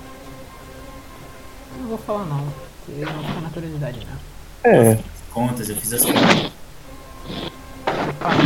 Não 1.80 1.88
vou 1.90 1.98
falar 1.98 2.26
não. 2.26 2.44
porque 2.86 3.02
não 3.06 3.24
fica 3.24 3.42
na 3.42 3.50
curiosidade 3.50 3.98
mesmo. 4.00 4.20
É, 4.64 4.98
Contas, 5.32 5.70
eu 5.70 5.76
fiz 5.76 5.94
as 5.94 6.02
contas. 6.04 6.52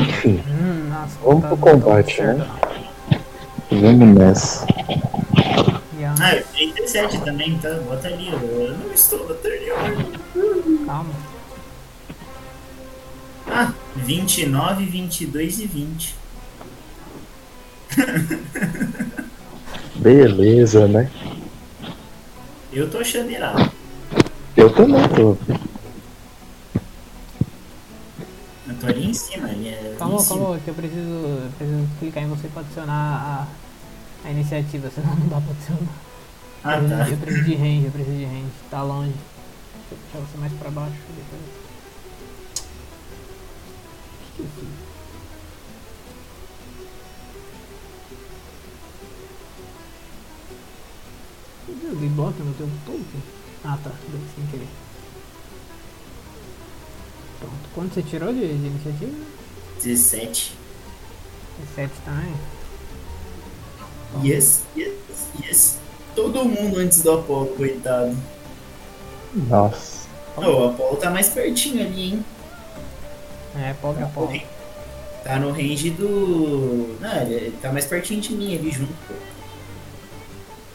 enfim, 0.10 0.44
Hum, 0.48 0.89
nossa, 0.89 1.17
Vamos 1.24 1.46
pro 1.48 1.58
combate, 1.58 2.22
né? 2.22 2.48
vamos 3.72 4.17
nessa. 4.17 4.65
E 5.98 6.04
Ah, 6.04 6.36
eu 6.36 6.44
37 6.46 7.22
também, 7.22 7.58
tá? 7.60 7.70
Bota 7.88 8.08
ali, 8.08 8.30
eu 8.30 8.78
não 8.78 8.94
estou 8.94 9.20
order. 9.72 10.20
Calma. 10.86 11.13
Ah, 13.48 13.74
29, 13.96 14.86
22 14.86 15.60
e 15.60 15.65
20. 15.67 16.15
Beleza, 19.96 20.88
né? 20.88 21.10
Eu 22.71 22.89
tô 22.89 22.99
achando 22.99 23.29
irado. 23.29 23.69
Eu 24.55 24.73
também 24.73 25.07
tô. 25.10 25.38
Eu 28.67 28.75
tô 28.79 28.88
ali 28.88 29.10
em 29.10 29.13
cima, 29.13 29.49
ali 29.49 29.67
é. 29.67 29.95
Calma, 29.99 30.25
calma, 30.25 30.57
que 30.60 30.69
eu 30.69 30.73
preciso, 30.73 31.10
eu 31.10 31.51
preciso 31.57 31.88
clicar 31.99 32.23
em 32.23 32.27
você 32.29 32.47
pra 32.47 32.62
adicionar 32.62 33.47
a, 34.23 34.27
a 34.27 34.31
iniciativa, 34.31 34.89
senão 34.95 35.13
não 35.15 35.27
dá 35.27 35.41
pra 35.41 35.51
adicionar. 35.51 35.93
Ah, 36.63 36.77
eu, 36.77 36.89
tá. 36.89 37.10
eu 37.10 37.17
preciso 37.17 37.45
de 37.45 37.55
range, 37.55 37.86
eu 37.86 37.91
preciso 37.91 38.17
de 38.17 38.25
range. 38.25 38.51
Tá 38.69 38.84
longe. 38.84 39.12
Deixa 39.12 39.91
eu 39.91 39.97
deixar 39.97 40.19
você 40.19 40.38
mais 40.38 40.53
pra 40.53 40.71
baixo. 40.71 40.95
Depois. 41.10 41.41
O 44.15 44.25
que 44.25 44.31
que 44.36 44.41
eu 44.43 44.47
fiz? 44.55 44.81
Eu 51.67 51.95
dei 51.95 52.10
bloco 52.10 52.43
no 52.43 52.54
teu 52.54 52.69
token? 52.86 53.21
Ah 53.63 53.78
tá, 53.84 53.91
dei 54.10 54.21
sem 54.36 54.45
querer. 54.47 54.67
Pronto. 57.39 57.69
Quanto 57.74 57.93
você 57.93 58.02
tirou 58.04 58.34
de, 58.34 58.39
de 58.39 58.67
iniciativa? 58.67 59.12
17. 59.82 60.54
7 61.76 61.91
também? 62.06 62.34
Yes, 64.24 64.63
yes, 64.76 64.93
yes. 65.41 65.78
Todo 66.15 66.43
mundo 66.45 66.78
antes 66.80 67.02
do 67.02 67.12
Apolo, 67.12 67.47
coitado. 67.56 68.15
Nossa. 69.34 70.08
Oh, 70.36 70.41
o 70.41 70.69
Apolo 70.69 70.97
tá 70.97 71.10
mais 71.10 71.30
pertinho 71.30 71.86
ali, 71.86 72.13
hein? 72.13 72.26
É, 73.56 73.74
pobre 73.74 74.04
a 74.04 74.08
pobre. 74.08 74.45
Tá 75.24 75.39
no 75.39 75.52
range 75.52 75.91
do. 75.91 76.97
Não, 77.00 77.21
ele 77.21 77.52
tá 77.62 77.71
mais 77.71 77.86
pertinho 77.86 78.21
de 78.21 78.34
mim, 78.34 78.54
ele 78.54 78.71
junto, 78.71 78.93
pô. 79.08 79.13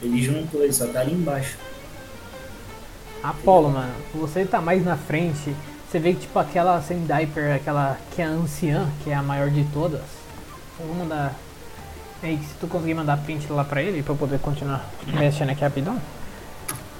Ele 0.07 0.23
juntou, 0.23 0.63
ele 0.63 0.73
só 0.73 0.87
tá 0.87 1.01
ali 1.01 1.13
embaixo. 1.13 1.59
Apolo, 3.23 3.71
mano, 3.71 3.93
você 4.15 4.45
tá 4.45 4.61
mais 4.61 4.85
na 4.85 4.97
frente. 4.97 5.55
Você 5.89 5.99
vê 5.99 6.13
que 6.13 6.21
tipo 6.21 6.39
aquela 6.39 6.81
Sendiper, 6.81 7.57
aquela 7.57 7.99
que 8.15 8.23
é 8.23 8.25
a 8.25 8.29
anciã, 8.29 8.89
que 9.03 9.11
é 9.11 9.15
a 9.15 9.23
maior 9.23 9.51
de 9.51 9.65
todas. 9.65 10.03
Vou 10.79 10.95
mandar. 10.95 11.35
Aí, 12.23 12.39
se 12.39 12.55
tu 12.61 12.69
conseguir 12.69 12.95
mandar 12.95 13.19
print 13.19 13.51
lá 13.53 13.65
pra 13.65 13.83
ele, 13.83 14.03
pra 14.03 14.13
eu 14.13 14.17
poder 14.17 14.39
continuar 14.39 14.89
mexendo 15.07 15.51
aqui 15.51 15.63
rapidão. 15.63 16.01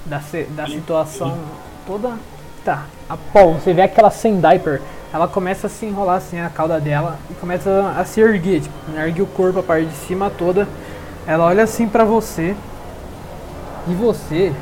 Da, 0.05 0.21
da 0.49 0.67
situação 0.67 1.37
toda. 1.85 2.17
Tá, 2.65 2.85
Apolo, 3.07 3.53
você 3.53 3.73
vê 3.73 3.83
aquela 3.83 4.11
Sendiper, 4.11 4.81
ela 5.13 5.27
começa 5.27 5.67
a 5.67 5.69
se 5.69 5.85
enrolar 5.85 6.17
assim 6.17 6.39
a 6.39 6.49
cauda 6.49 6.79
dela 6.81 7.17
e 7.29 7.33
começa 7.35 7.93
a 7.97 8.03
se 8.03 8.19
erguer, 8.19 8.61
tipo, 8.61 8.75
ergue 8.97 9.21
o 9.21 9.27
corpo, 9.27 9.59
a 9.59 9.63
parte 9.63 9.85
de 9.85 9.95
cima 9.95 10.29
toda. 10.29 10.67
Ela 11.25 11.45
olha 11.45 11.63
assim 11.63 11.87
pra 11.87 12.03
você 12.03 12.55
e 13.89 13.93
você 13.93 14.53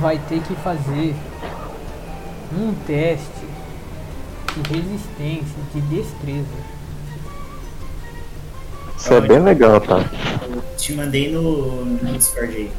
vai 0.00 0.18
ter 0.28 0.40
que 0.42 0.54
fazer 0.56 1.14
um 2.52 2.74
teste 2.86 3.44
de 4.56 4.72
resistência, 4.72 5.56
de 5.72 5.80
destreza. 5.82 6.74
Isso 8.96 9.12
é 9.12 9.20
bem 9.20 9.40
legal, 9.40 9.80
tá? 9.80 9.98
Eu 10.42 10.62
te 10.76 10.92
mandei 10.94 11.32
no, 11.32 11.84
no 11.84 12.18
Discord 12.18 12.56
aí. 12.56 12.72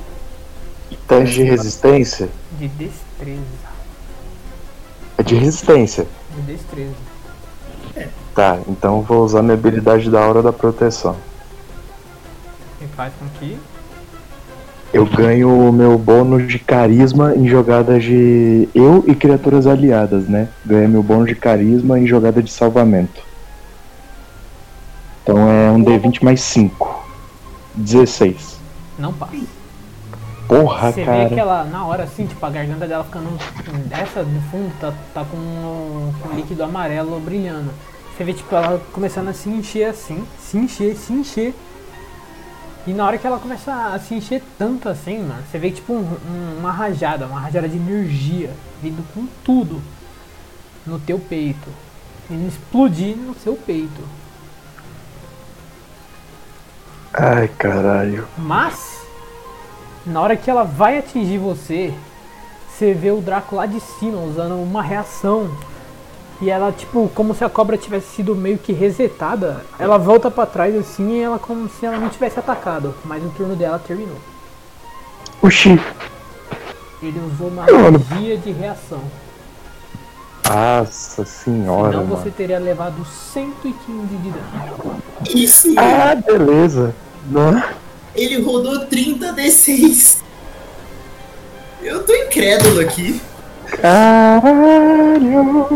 Teste 1.08 1.36
de 1.36 1.43
resistência? 1.43 2.29
De 2.58 2.67
destreza. 2.67 3.41
É 5.17 5.23
de 5.23 5.36
resistência. 5.36 6.08
De 6.36 6.41
destreza. 6.41 6.95
Tá, 8.34 8.60
então 8.67 8.97
eu 8.97 9.01
vou 9.01 9.23
usar 9.23 9.41
minha 9.41 9.53
habilidade 9.53 10.10
da 10.10 10.19
hora 10.19 10.41
da 10.41 10.51
proteção. 10.51 11.15
E 12.81 12.88
faz 12.88 13.13
com 13.17 13.27
que. 13.39 13.58
Eu 14.95 15.05
ganho 15.05 15.49
o 15.49 15.73
meu 15.73 15.97
bônus 15.97 16.47
de 16.47 16.58
carisma 16.58 17.36
em 17.36 17.49
jogadas 17.49 18.01
de. 18.01 18.69
Eu 18.73 19.03
e 19.05 19.13
criaturas 19.13 19.67
aliadas, 19.67 20.29
né? 20.29 20.47
Ganho 20.65 20.88
meu 20.88 21.03
bônus 21.03 21.27
de 21.27 21.36
carisma 21.36 21.99
em 21.99 22.08
jogada 22.08 22.41
de 22.41 22.49
salvamento. 22.49 23.21
Então 25.21 25.38
é 25.49 25.69
um 25.69 25.84
D20 25.84 26.23
mais 26.23 26.39
5. 26.39 27.05
16. 27.75 28.58
Não 28.97 29.12
passa. 29.12 29.36
Porra, 30.47 30.93
Você 30.93 31.01
vê 31.01 31.05
cara. 31.05 31.27
que 31.29 31.39
ela, 31.41 31.65
na 31.65 31.86
hora 31.86 32.03
assim, 32.03 32.25
tipo, 32.25 32.45
a 32.45 32.49
garganta 32.49 32.88
dela 32.88 33.03
ficando. 33.03 33.38
Essa 33.91 34.23
do 34.23 34.41
fundo 34.49 34.71
tá, 34.79 34.93
tá 35.13 35.25
com, 35.25 36.13
com 36.21 36.36
líquido 36.38 36.63
amarelo 36.63 37.19
brilhando. 37.19 37.69
Você 38.15 38.23
vê, 38.23 38.31
tipo, 38.31 38.55
ela 38.55 38.81
começando 38.93 39.27
a 39.27 39.34
se 39.34 39.49
encher 39.49 39.89
assim. 39.89 40.23
Se 40.39 40.58
encher, 40.58 40.95
se 40.95 41.12
encher. 41.12 41.53
E 42.88 42.93
na 42.93 43.06
hora 43.06 43.17
que 43.17 43.26
ela 43.26 43.39
começa 43.39 43.74
a 43.74 44.00
se 44.00 44.13
encher 44.13 44.43
tanto 44.60 44.88
assim, 44.88 45.19
mano, 45.19 45.43
você 45.50 45.58
vê 45.58 45.71
tipo 45.71 45.91
um- 45.93 46.17
um- 46.30 46.60
uma 46.60 46.71
rajada, 46.71 47.26
uma 47.26 47.39
rajada 47.39 47.67
de 47.67 47.78
energia 47.78 48.52
vindo 48.82 49.04
com 49.13 49.26
tudo 49.43 49.82
no 50.86 51.00
teu 51.00 51.17
peito. 51.17 51.67
E 52.30 52.48
explodir 52.48 53.15
no 53.17 53.34
seu 53.36 53.56
peito. 53.56 54.02
Ai, 57.13 57.48
caralho. 57.48 58.28
Mas, 58.38 59.00
na 60.06 60.21
hora 60.21 60.36
que 60.36 60.50
ela 60.50 60.63
vai 60.63 60.98
atingir 61.00 61.38
você, 61.38 61.93
você 62.69 62.93
vê 62.93 63.10
o 63.12 63.21
Draco 63.21 63.56
lá 63.56 63.65
de 63.65 63.80
cima 63.80 64.19
usando 64.19 64.56
uma 64.62 64.84
reação. 64.84 65.50
E 66.41 66.50
ela, 66.50 66.71
tipo, 66.71 67.10
como 67.15 67.34
se 67.34 67.43
a 67.45 67.50
cobra 67.50 67.78
tivesse 67.78 68.08
sido 68.17 68.36
meio 68.36 68.58
que 68.58 68.74
resetada, 68.74 69.65
ela 69.80 69.98
volta 69.98 70.30
pra 70.30 70.45
trás 70.45 70.76
assim 70.76 71.13
e 71.17 71.21
ela 71.21 71.39
como 71.39 71.69
se 71.69 71.86
ela 71.86 71.98
não 71.98 72.10
tivesse 72.10 72.38
atacado. 72.38 72.93
Mas 73.06 73.24
o 73.24 73.30
turno 73.30 73.56
dela 73.56 73.80
terminou. 73.80 74.17
Oxi. 75.41 75.80
Ele 77.02 77.19
usou 77.34 77.48
uma 77.48 77.63
Mano. 77.65 78.04
magia 78.10 78.38
de 78.38 78.52
reação. 78.52 79.00
Nossa 80.48 81.26
senhora, 81.26 81.91
Senão 81.93 82.06
mano. 82.06 82.17
você 82.17 82.30
teria 82.30 82.60
levado 82.60 83.04
115 83.34 83.74
de 84.17 84.30
dano. 84.30 85.02
Isso! 85.34 85.74
Ah, 85.78 86.15
beleza. 86.15 86.93
Não. 87.32 87.63
Ele 88.13 88.41
rodou 88.41 88.86
30 88.86 89.34
D6. 89.34 90.17
Eu 91.82 92.04
tô 92.04 92.13
incrédulo 92.13 92.80
aqui. 92.82 93.19
Caralho. 93.82 95.76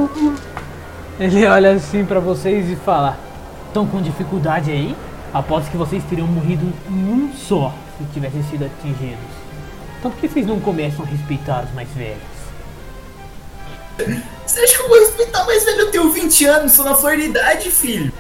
Ele 1.20 1.46
olha 1.46 1.74
assim 1.74 2.06
pra 2.06 2.20
vocês 2.20 2.70
e 2.70 2.76
fala: 2.78 3.18
Estão 3.68 3.86
com 3.86 4.02
dificuldade 4.02 4.72
aí? 4.72 4.96
Aposto 5.34 5.70
que 5.70 5.78
vocês 5.78 6.02
teriam 6.06 6.28
morrido 6.28 6.66
em 6.90 6.94
um 6.94 7.32
só 7.34 7.74
se 7.98 8.06
tivessem 8.14 8.42
sido 8.44 8.66
atingidos. 8.66 9.20
Então 10.00 10.10
por 10.12 10.20
que 10.20 10.30
vocês 10.30 10.48
não 10.48 10.62
começam 10.62 11.06
a 11.06 11.08
respeitar 11.08 11.66
os 11.66 11.74
mais 11.74 11.90
velhos? 11.90 12.40
Você 14.46 14.62
acha 14.62 14.78
que 14.78 14.82
eu 14.82 14.88
vou 14.88 14.98
respeitar 14.98 15.44
mais 15.46 15.66
velho? 15.66 15.80
Eu 15.82 15.92
tenho 15.92 16.10
20 16.10 16.46
anos, 16.46 16.72
sou 16.72 16.86
na 16.86 16.96
flor 16.96 17.18
de 17.18 17.24
idade, 17.24 17.70
filho. 17.70 18.14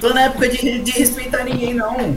Tô 0.00 0.10
na 0.10 0.22
época 0.22 0.48
de, 0.48 0.78
de 0.78 0.90
respeitar 0.92 1.42
ninguém, 1.42 1.74
não. 1.74 2.16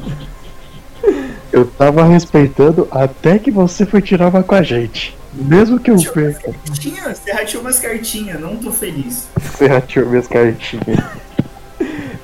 Eu 1.52 1.66
tava 1.66 2.04
respeitando 2.04 2.88
até 2.92 3.40
que 3.40 3.50
você 3.50 3.86
foi 3.86 4.02
tirar 4.04 4.28
uma 4.28 4.44
com 4.44 4.54
a 4.54 4.62
gente. 4.62 5.18
Mesmo 5.36 5.80
que 5.80 5.92
eu 5.92 5.98
perca. 6.14 6.54
Tinha, 6.80 7.14
você 7.14 7.32
rateou 7.32 7.62
umas 7.62 7.80
cartinhas, 7.80 8.40
não 8.40 8.56
tô 8.56 8.72
feliz. 8.72 9.28
Você 9.40 9.68
rateou 9.68 10.08
minhas 10.08 10.28
cartinhas. 10.28 11.00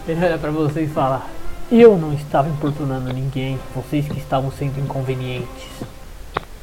Ele 0.07 0.25
olha 0.25 0.37
pra 0.37 0.51
você 0.51 0.83
e 0.83 0.87
fala: 0.87 1.25
Eu 1.71 1.97
não 1.97 2.13
estava 2.13 2.49
importunando 2.49 3.13
ninguém, 3.13 3.59
vocês 3.75 4.07
que 4.07 4.17
estavam 4.17 4.51
sendo 4.51 4.79
inconvenientes. 4.79 5.67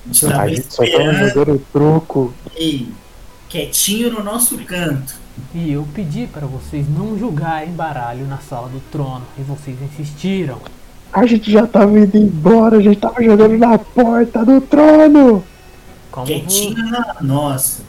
A 0.06 0.12
gente 0.12 0.26
tava 0.26 0.42
A 0.42 0.48
gente 0.48 0.74
só 0.74 0.82
tava 0.87 0.88
esperando, 0.88 1.28
jogando 1.28 1.66
troco. 1.72 2.34
ei, 2.56 2.88
quietinho 3.48 4.11
no 4.11 4.22
nosso 4.22 4.58
canto. 4.64 5.14
E 5.54 5.72
eu 5.72 5.87
pedi 5.94 6.26
para 6.26 6.46
vocês 6.46 6.87
não 6.88 7.16
jogarem 7.18 7.72
baralho 7.72 8.26
na 8.26 8.38
sala 8.38 8.68
do 8.68 8.80
trono, 8.90 9.24
e 9.38 9.42
vocês 9.42 9.76
insistiram. 9.80 10.58
A 11.12 11.24
gente 11.26 11.50
já 11.50 11.66
tava 11.66 11.98
indo 11.98 12.16
embora, 12.16 12.76
a 12.76 12.82
gente 12.82 12.98
tava 12.98 13.22
jogando 13.22 13.56
na 13.56 13.78
porta 13.78 14.44
do 14.44 14.61
trono. 14.61 15.44
Como 16.24 16.40
Quietinho 16.40 16.90
na 16.90 17.16
nossa. 17.20 17.83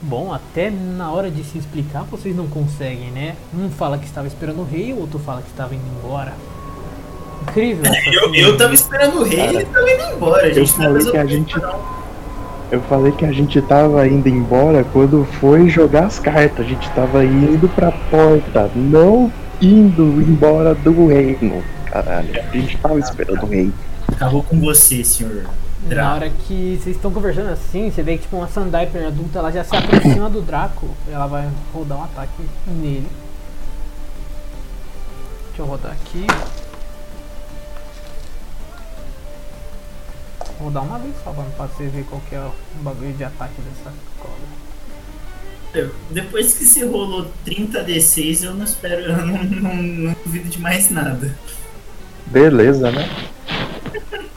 Bom, 0.00 0.32
até 0.32 0.70
na 0.70 1.10
hora 1.10 1.30
de 1.30 1.42
se 1.42 1.58
explicar 1.58 2.04
vocês 2.04 2.34
não 2.36 2.46
conseguem, 2.46 3.10
né? 3.10 3.34
Um 3.52 3.68
fala 3.68 3.98
que 3.98 4.06
estava 4.06 4.26
esperando 4.28 4.60
o 4.60 4.64
rei, 4.64 4.92
o 4.92 5.00
outro 5.00 5.18
fala 5.18 5.42
que 5.42 5.48
estava 5.48 5.74
indo 5.74 5.82
embora. 5.98 6.34
Incrível. 7.42 7.84
Eu, 8.12 8.34
eu 8.34 8.56
tava 8.56 8.74
esperando 8.74 9.20
o 9.20 9.24
rei 9.24 9.38
e 9.40 9.56
ele 9.56 9.64
tava 9.64 9.90
indo 9.90 10.02
embora. 10.16 10.46
A 10.46 10.52
gente 10.52 10.58
Eu 10.70 10.76
falei 10.76 11.10
que 11.10 11.16
a 11.16 11.26
gente- 11.26 11.58
não. 11.58 11.98
Eu 12.70 12.80
falei 12.82 13.12
que 13.12 13.24
a 13.24 13.32
gente 13.32 13.62
tava 13.62 14.06
indo 14.06 14.28
embora 14.28 14.84
quando 14.92 15.24
foi 15.40 15.68
jogar 15.70 16.04
as 16.06 16.18
cartas. 16.18 16.66
A 16.66 16.68
gente 16.68 16.88
tava 16.90 17.24
indo 17.24 17.66
pra 17.70 17.90
porta, 17.90 18.70
não 18.74 19.32
indo 19.60 20.02
embora 20.20 20.74
do 20.74 21.06
reino. 21.06 21.62
Caralho, 21.86 22.28
a 22.38 22.56
gente 22.56 22.76
tava 22.76 22.98
esperando 22.98 23.42
o 23.44 23.46
rei. 23.46 23.72
Acabou 24.12 24.42
com 24.42 24.60
você, 24.60 25.02
senhor. 25.02 25.44
Na 25.82 25.88
Draco. 25.88 26.14
hora 26.14 26.30
que 26.30 26.78
vocês 26.82 26.96
estão 26.96 27.10
conversando 27.12 27.50
assim, 27.50 27.90
você 27.90 28.02
vê 28.02 28.16
que 28.16 28.22
tipo 28.22 28.36
uma 28.36 28.48
Sandiper 28.48 29.06
adulta, 29.06 29.38
ela 29.38 29.52
já 29.52 29.62
se 29.64 29.74
aproxima 29.76 30.28
do 30.28 30.40
Draco. 30.42 30.88
Ela 31.08 31.26
vai 31.26 31.48
rodar 31.72 31.98
um 31.98 32.04
ataque 32.04 32.42
nele. 32.66 33.08
Deixa 35.48 35.62
eu 35.62 35.66
rodar 35.66 35.92
aqui. 35.92 36.26
Vou 40.60 40.70
dar 40.70 40.80
uma 40.80 40.98
vez 40.98 41.14
só 41.22 41.32
pra 41.32 41.44
pra 41.44 41.66
você 41.66 41.86
ver 41.86 42.04
qual 42.04 42.20
que 42.28 42.34
é 42.34 42.40
o 42.40 42.52
bagulho 42.82 43.12
de 43.12 43.22
ataque 43.22 43.54
dessa 43.60 43.92
cobra. 44.18 45.88
Depois 46.10 46.54
que 46.54 46.64
você 46.64 46.84
rolou 46.84 47.30
30 47.44 47.84
D6, 47.84 48.44
eu 48.44 48.54
não 48.54 48.64
espero, 48.64 49.02
eu 49.02 49.16
não, 49.18 49.44
não, 49.44 49.74
não 49.76 50.16
duvido 50.24 50.48
de 50.48 50.60
mais 50.60 50.90
nada. 50.90 51.36
Beleza, 52.26 52.90
né? 52.90 53.08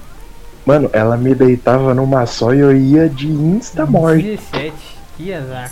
Mano, 0.66 0.90
ela 0.94 1.18
me 1.18 1.34
deitava 1.34 1.94
numa 1.94 2.26
só 2.26 2.54
e 2.54 2.60
eu 2.60 2.76
ia 2.76 3.10
de 3.10 3.28
insta-morte. 3.28 4.22
17, 4.24 4.74
que 5.18 5.34
azar. 5.34 5.72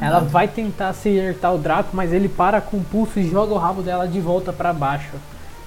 Ela 0.00 0.20
vai 0.20 0.48
tentar 0.48 0.88
acertar 0.88 1.54
o 1.54 1.58
Draco, 1.58 1.90
mas 1.92 2.12
ele 2.12 2.28
para 2.28 2.60
com 2.60 2.78
o 2.78 2.84
pulso 2.84 3.18
e 3.20 3.28
joga 3.30 3.52
o 3.54 3.58
rabo 3.58 3.82
dela 3.82 4.06
de 4.08 4.20
volta 4.20 4.52
pra 4.52 4.72
baixo. 4.72 5.10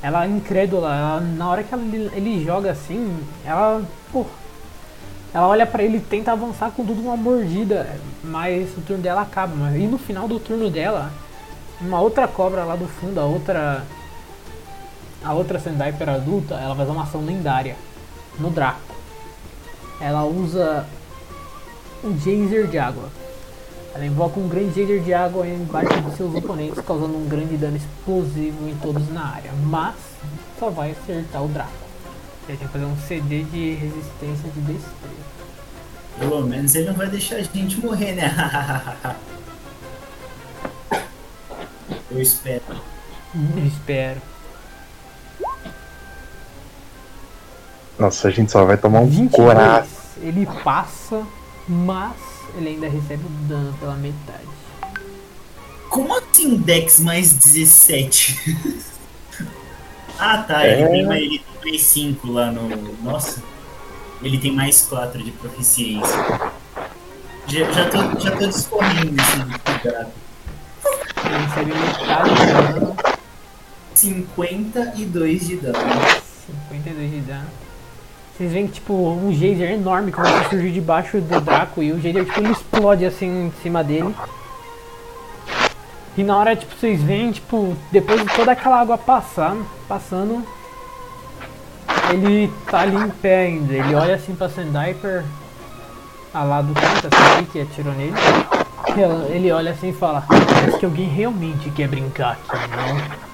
Ela 0.01 0.25
é 0.25 0.27
incrédula, 0.27 0.89
ela- 0.89 1.21
na 1.21 1.49
hora 1.49 1.63
que 1.63 1.73
ela- 1.73 1.84
ele 2.13 2.43
joga 2.43 2.71
assim, 2.71 3.17
ela. 3.45 3.82
Pô, 4.12 4.25
ela 5.34 5.47
olha 5.47 5.65
pra 5.65 5.82
ele 5.82 5.97
e 5.97 6.01
tenta 6.01 6.34
avançar 6.34 6.71
com 6.71 6.86
tudo 6.86 7.01
uma 7.01 7.15
mordida, 7.15 7.88
mas 8.23 8.69
o 8.77 8.82
turno 8.82 9.01
dela 9.01 9.21
acaba. 9.21 9.56
Mas, 9.56 9.75
e 9.75 9.88
no 9.88 9.97
final 9.97 10.27
do 10.27 10.39
turno 10.39 10.69
dela, 10.69 11.12
uma 11.79 12.01
outra 12.01 12.27
cobra 12.27 12.65
lá 12.65 12.75
do 12.75 12.88
fundo, 12.88 13.19
a 13.19 13.23
outra. 13.23 13.84
A 15.23 15.34
outra 15.34 15.58
Sandaiper 15.58 16.10
adulta, 16.10 16.56
ela 16.56 16.75
vai 16.75 16.84
usar 16.84 16.93
uma 16.93 17.03
ação 17.03 17.21
lendária 17.25 17.75
no 18.39 18.49
Draco. 18.49 18.95
Ela 19.99 20.23
usa 20.25 20.85
um 22.03 22.17
geyser 22.19 22.67
de 22.67 22.77
água. 22.77 23.09
Ela 23.95 24.05
invoca 24.05 24.39
um 24.39 24.47
grande 24.47 24.73
geyser 24.73 25.01
de 25.01 25.13
água 25.13 25.47
embaixo 25.47 26.01
de 26.01 26.15
seus 26.17 26.33
oponentes, 26.35 26.83
causando 26.83 27.15
um 27.15 27.27
grande 27.27 27.55
dano 27.57 27.77
explosivo 27.77 28.67
em 28.67 28.75
todos 28.75 29.07
na 29.09 29.35
área. 29.35 29.51
Mas 29.65 29.95
só 30.59 30.69
vai 30.69 30.91
acertar 30.91 31.43
o 31.43 31.47
Draco. 31.47 31.71
Ele 32.47 32.57
tem 32.57 32.67
que 32.67 32.73
fazer 32.73 32.85
um 32.85 32.97
CD 32.97 33.43
de 33.43 33.73
resistência 33.75 34.49
de 34.49 34.61
destreza. 34.61 35.33
Pelo 36.19 36.41
menos 36.45 36.75
ele 36.75 36.87
não 36.87 36.93
vai 36.93 37.07
deixar 37.07 37.37
a 37.37 37.41
gente 37.41 37.79
morrer, 37.79 38.13
né? 38.13 38.31
eu 42.11 42.21
espero. 42.21 42.63
Eu 43.33 43.65
espero. 43.65 44.32
Nossa, 48.03 48.27
a 48.27 48.31
gente 48.31 48.51
só 48.51 48.65
vai 48.65 48.75
tomar 48.75 48.99
um 48.99 49.07
22. 49.07 49.31
coraço. 49.31 49.89
Ele 50.21 50.45
passa, 50.61 51.25
mas 51.69 52.11
ele 52.57 52.71
ainda 52.71 52.89
recebe 52.89 53.23
o 53.25 53.29
dano 53.47 53.73
pela 53.79 53.95
metade. 53.95 54.43
Como 55.89 56.13
assim 56.17 56.57
Dex 56.57 56.99
mais 56.99 57.31
17? 57.31 58.83
ah 60.19 60.39
tá, 60.39 60.67
É. 60.67 60.81
ele 60.81 60.89
tem 60.89 61.05
mais, 61.05 61.21
ele 61.21 61.39
tem 61.39 61.71
mais 61.71 61.81
5 61.81 62.29
lá 62.29 62.51
no. 62.51 62.93
Nossa. 63.01 63.41
Ele 64.21 64.37
tem 64.37 64.51
mais 64.51 64.81
4 64.81 65.23
de 65.23 65.31
proficiência. 65.31 66.17
Já, 67.47 67.71
já, 67.71 67.89
tô, 67.89 68.19
já 68.19 68.31
tô 68.31 68.47
discorrendo 68.47 69.15
esse 69.21 69.79
cuidado. 69.79 70.11
Ele 71.23 71.37
recebe 71.45 71.71
metade 71.73 72.29
do 72.29 72.79
dano, 72.81 72.95
52 73.95 75.47
de 75.47 75.55
dano. 75.55 75.77
52 76.69 77.11
de 77.11 77.19
dano. 77.21 77.62
Vocês 78.43 78.51
veem 78.51 78.67
que 78.67 78.73
tipo 78.73 78.93
um 78.93 79.31
geyser 79.31 79.71
enorme 79.71 80.11
começa 80.11 80.37
a 80.37 80.49
surgir 80.49 80.71
debaixo 80.71 81.21
do 81.21 81.39
Draco 81.39 81.81
e 81.81 81.93
o 81.93 82.01
geyser 82.01 82.25
tipo 82.25 82.45
explode 82.51 83.05
assim 83.05 83.45
em 83.45 83.53
cima 83.61 83.81
dele. 83.81 84.13
E 86.17 86.23
na 86.25 86.37
hora 86.37 86.53
tipo 86.53 86.75
vocês 86.75 87.01
veem 87.01 87.31
tipo 87.31 87.73
depois 87.89 88.21
de 88.21 88.35
toda 88.35 88.51
aquela 88.51 88.81
água 88.81 88.97
passar, 88.97 89.55
passando, 89.87 90.45
ele 92.11 92.51
tá 92.69 92.81
ali 92.81 92.97
em 92.97 93.09
pé 93.09 93.45
ainda. 93.45 93.71
Ele 93.71 93.95
olha 93.95 94.15
assim 94.15 94.35
pra 94.35 94.49
Sandiper, 94.49 95.23
a 96.33 96.43
lá 96.43 96.61
do 96.61 96.73
canto, 96.73 97.07
aqui 97.07 97.45
que 97.45 97.61
atirou 97.61 97.93
nele. 97.93 98.13
Ele 99.29 99.53
olha 99.53 99.71
assim 99.71 99.91
e 99.91 99.93
fala: 99.93 100.25
Parece 100.27 100.79
que 100.79 100.85
alguém 100.85 101.07
realmente 101.07 101.69
quer 101.69 101.87
brincar 101.87 102.31
aqui, 102.33 102.57
não? 102.75 103.32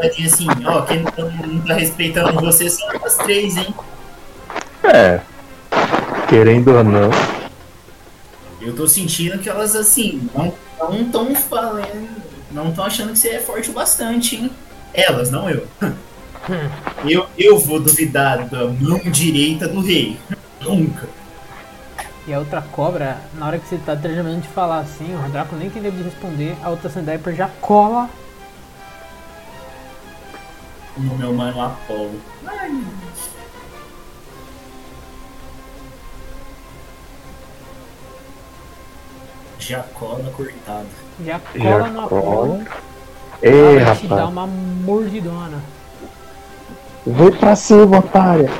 Faladinho 0.00 0.26
assim, 0.28 0.46
ó, 0.64 0.82
quem 0.82 1.02
não, 1.02 1.30
não 1.46 1.60
tá 1.60 1.74
respeitando 1.74 2.40
você 2.40 2.70
são 2.70 2.88
as 3.04 3.16
três, 3.18 3.56
hein? 3.58 3.74
É. 4.82 5.20
Querendo 6.26 6.74
ou 6.74 6.82
não. 6.82 7.10
Eu 8.62 8.74
tô 8.74 8.88
sentindo 8.88 9.38
que 9.38 9.48
elas 9.48 9.76
assim, 9.76 10.28
não, 10.34 10.54
não 10.78 11.04
tão 11.10 11.34
falando, 11.34 12.22
não 12.50 12.72
tão 12.72 12.86
achando 12.86 13.12
que 13.12 13.18
você 13.18 13.28
é 13.28 13.40
forte 13.40 13.68
o 13.68 13.74
bastante, 13.74 14.36
hein? 14.36 14.50
Elas, 14.94 15.30
não 15.30 15.48
eu. 15.50 15.66
Eu, 17.04 17.26
eu 17.38 17.58
vou 17.58 17.78
duvidar 17.78 18.48
da 18.48 18.66
mão 18.66 18.98
direita 19.04 19.68
do 19.68 19.80
rei. 19.80 20.18
Nunca. 20.60 21.06
E 22.26 22.32
a 22.32 22.38
outra 22.38 22.62
cobra, 22.62 23.18
na 23.34 23.46
hora 23.46 23.58
que 23.58 23.68
você 23.68 23.76
tá 23.76 23.94
terminando 23.94 24.40
de 24.40 24.48
falar 24.48 24.80
assim, 24.80 25.14
o 25.14 25.28
Draco 25.30 25.54
nem 25.54 25.70
tem 25.70 25.82
tempo 25.82 25.98
de 25.98 26.02
responder, 26.02 26.56
a 26.62 26.70
outra 26.70 26.88
Sandviper 26.88 27.36
já 27.36 27.48
cola 27.60 28.08
No 31.04 31.16
meu 31.18 31.32
mano 31.32 31.60
Apolo. 31.62 32.20
Ai, 32.46 32.70
Já 39.58 39.82
cola 39.94 40.30
cortada. 40.32 40.86
já 41.24 41.38
cola 41.38 41.62
Já 41.82 41.88
no 41.88 42.08
cola. 42.08 42.22
Apolo. 42.22 42.66
Ei, 43.42 43.76
Ela 43.76 43.84
vai 43.84 43.96
te 43.96 44.06
dar 44.08 44.16
rapaz. 44.16 44.30
uma 44.32 44.46
mordidona. 44.46 45.62
Vem 47.06 47.32
pra 47.32 47.56
cima, 47.56 47.98
otária. 47.98 48.50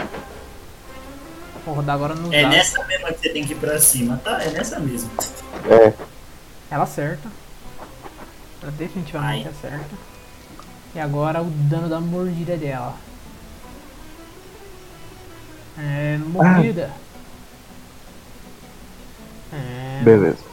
Rodar 1.66 1.94
agora 1.94 2.14
no 2.14 2.32
É 2.32 2.42
dado. 2.42 2.52
nessa 2.52 2.84
mesma 2.84 3.12
que 3.12 3.20
você 3.20 3.28
tem 3.30 3.44
que 3.44 3.52
ir 3.52 3.56
pra 3.56 3.78
cima, 3.78 4.20
tá? 4.24 4.42
É 4.42 4.50
nessa 4.50 4.78
mesma. 4.78 5.10
É. 5.70 5.92
Ela 6.70 6.84
acerta. 6.84 7.28
Ela 8.62 8.72
definitivamente 8.72 9.46
Ai. 9.48 9.52
acerta. 9.52 9.94
E 10.94 10.98
agora 10.98 11.40
o 11.40 11.50
dano 11.50 11.88
da 11.88 12.00
mordida 12.00 12.56
dela. 12.56 12.94
É. 15.78 16.18
Mordida. 16.18 16.90
É. 19.52 20.02
Beleza. 20.02 20.50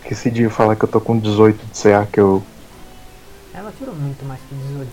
Esqueci 0.00 0.30
de 0.30 0.48
falar 0.48 0.76
que 0.76 0.84
eu 0.84 0.88
tô 0.88 1.00
com 1.00 1.18
18 1.18 1.66
de 1.66 1.80
CA, 1.80 2.06
que 2.10 2.20
eu. 2.20 2.42
Ela 3.54 3.72
tirou 3.76 3.94
muito 3.94 4.24
mais 4.24 4.40
que 4.48 4.54
18. 4.54 4.90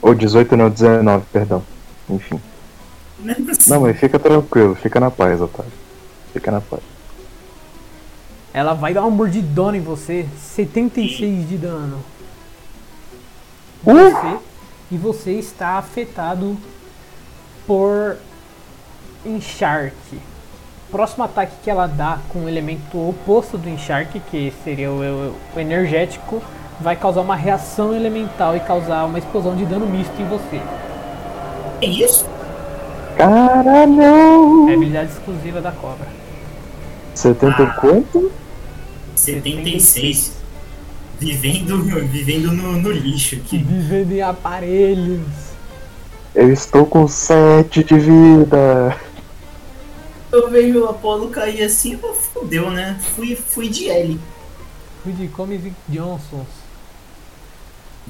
Ou 0.00 0.14
18 0.14 0.56
não, 0.56 0.70
19, 0.70 1.26
perdão. 1.32 1.62
Enfim. 2.08 2.40
Não, 3.66 3.80
mas 3.80 3.98
fica 3.98 4.18
tranquilo, 4.18 4.74
fica 4.74 5.00
na 5.00 5.10
paz, 5.10 5.40
otário. 5.40 5.72
Fica 6.32 6.50
na 6.50 6.60
paz. 6.60 6.82
Ela 8.52 8.74
vai 8.74 8.94
dar 8.94 9.00
uma 9.00 9.10
mordidona 9.10 9.76
em 9.76 9.80
você. 9.80 10.26
76 10.38 11.48
de 11.48 11.56
dano. 11.56 11.98
Você, 13.84 14.38
e 14.90 14.96
você 14.96 15.32
está 15.32 15.70
afetado 15.78 16.56
por 17.66 18.16
encharque. 19.24 20.18
Próximo 20.90 21.24
ataque 21.24 21.52
que 21.62 21.70
ela 21.70 21.86
dá 21.86 22.18
com 22.28 22.44
o 22.44 22.48
elemento 22.48 22.96
oposto 23.08 23.58
do 23.58 23.68
encharque, 23.68 24.20
que 24.30 24.52
seria 24.62 24.90
o, 24.90 25.00
o- 25.00 25.34
o 25.56 25.60
energético, 25.60 26.42
vai 26.80 26.94
causar 26.96 27.20
uma 27.22 27.36
reação 27.36 27.94
elemental 27.94 28.56
e 28.56 28.60
causar 28.60 29.04
uma 29.04 29.18
explosão 29.18 29.56
de 29.56 29.64
dano 29.64 29.86
misto 29.86 30.12
em 30.20 30.26
você. 30.28 30.60
Tem 31.80 32.00
isso? 32.02 32.26
Caralho! 33.16 34.68
É 34.68 34.72
a 34.72 34.74
habilidade 34.74 35.12
exclusiva 35.12 35.60
da 35.60 35.72
cobra. 35.72 36.06
70 37.14 37.62
e 37.62 37.66
quanto? 37.80 38.32
76. 39.16 40.32
Vivendo, 41.18 41.82
vivendo 42.08 42.52
no, 42.52 42.72
no 42.80 42.90
lixo 42.90 43.36
aqui. 43.36 43.58
Vivendo 43.58 44.12
em 44.12 44.22
aparelhos. 44.22 45.22
Eu 46.34 46.52
estou 46.52 46.84
com 46.84 47.06
7 47.06 47.84
de 47.84 47.98
vida. 47.98 48.96
Eu 50.32 50.50
vejo 50.50 50.80
o 50.80 50.88
Apolo 50.88 51.30
cair 51.30 51.62
assim, 51.62 51.96
pô, 51.96 52.12
fudeu, 52.12 52.70
né? 52.70 52.98
Fui, 53.14 53.36
fui 53.36 53.68
de 53.68 53.88
L. 53.88 54.20
Fui 55.02 55.12
de 55.12 55.28
Comic 55.28 55.72
Johnsons. 55.88 56.48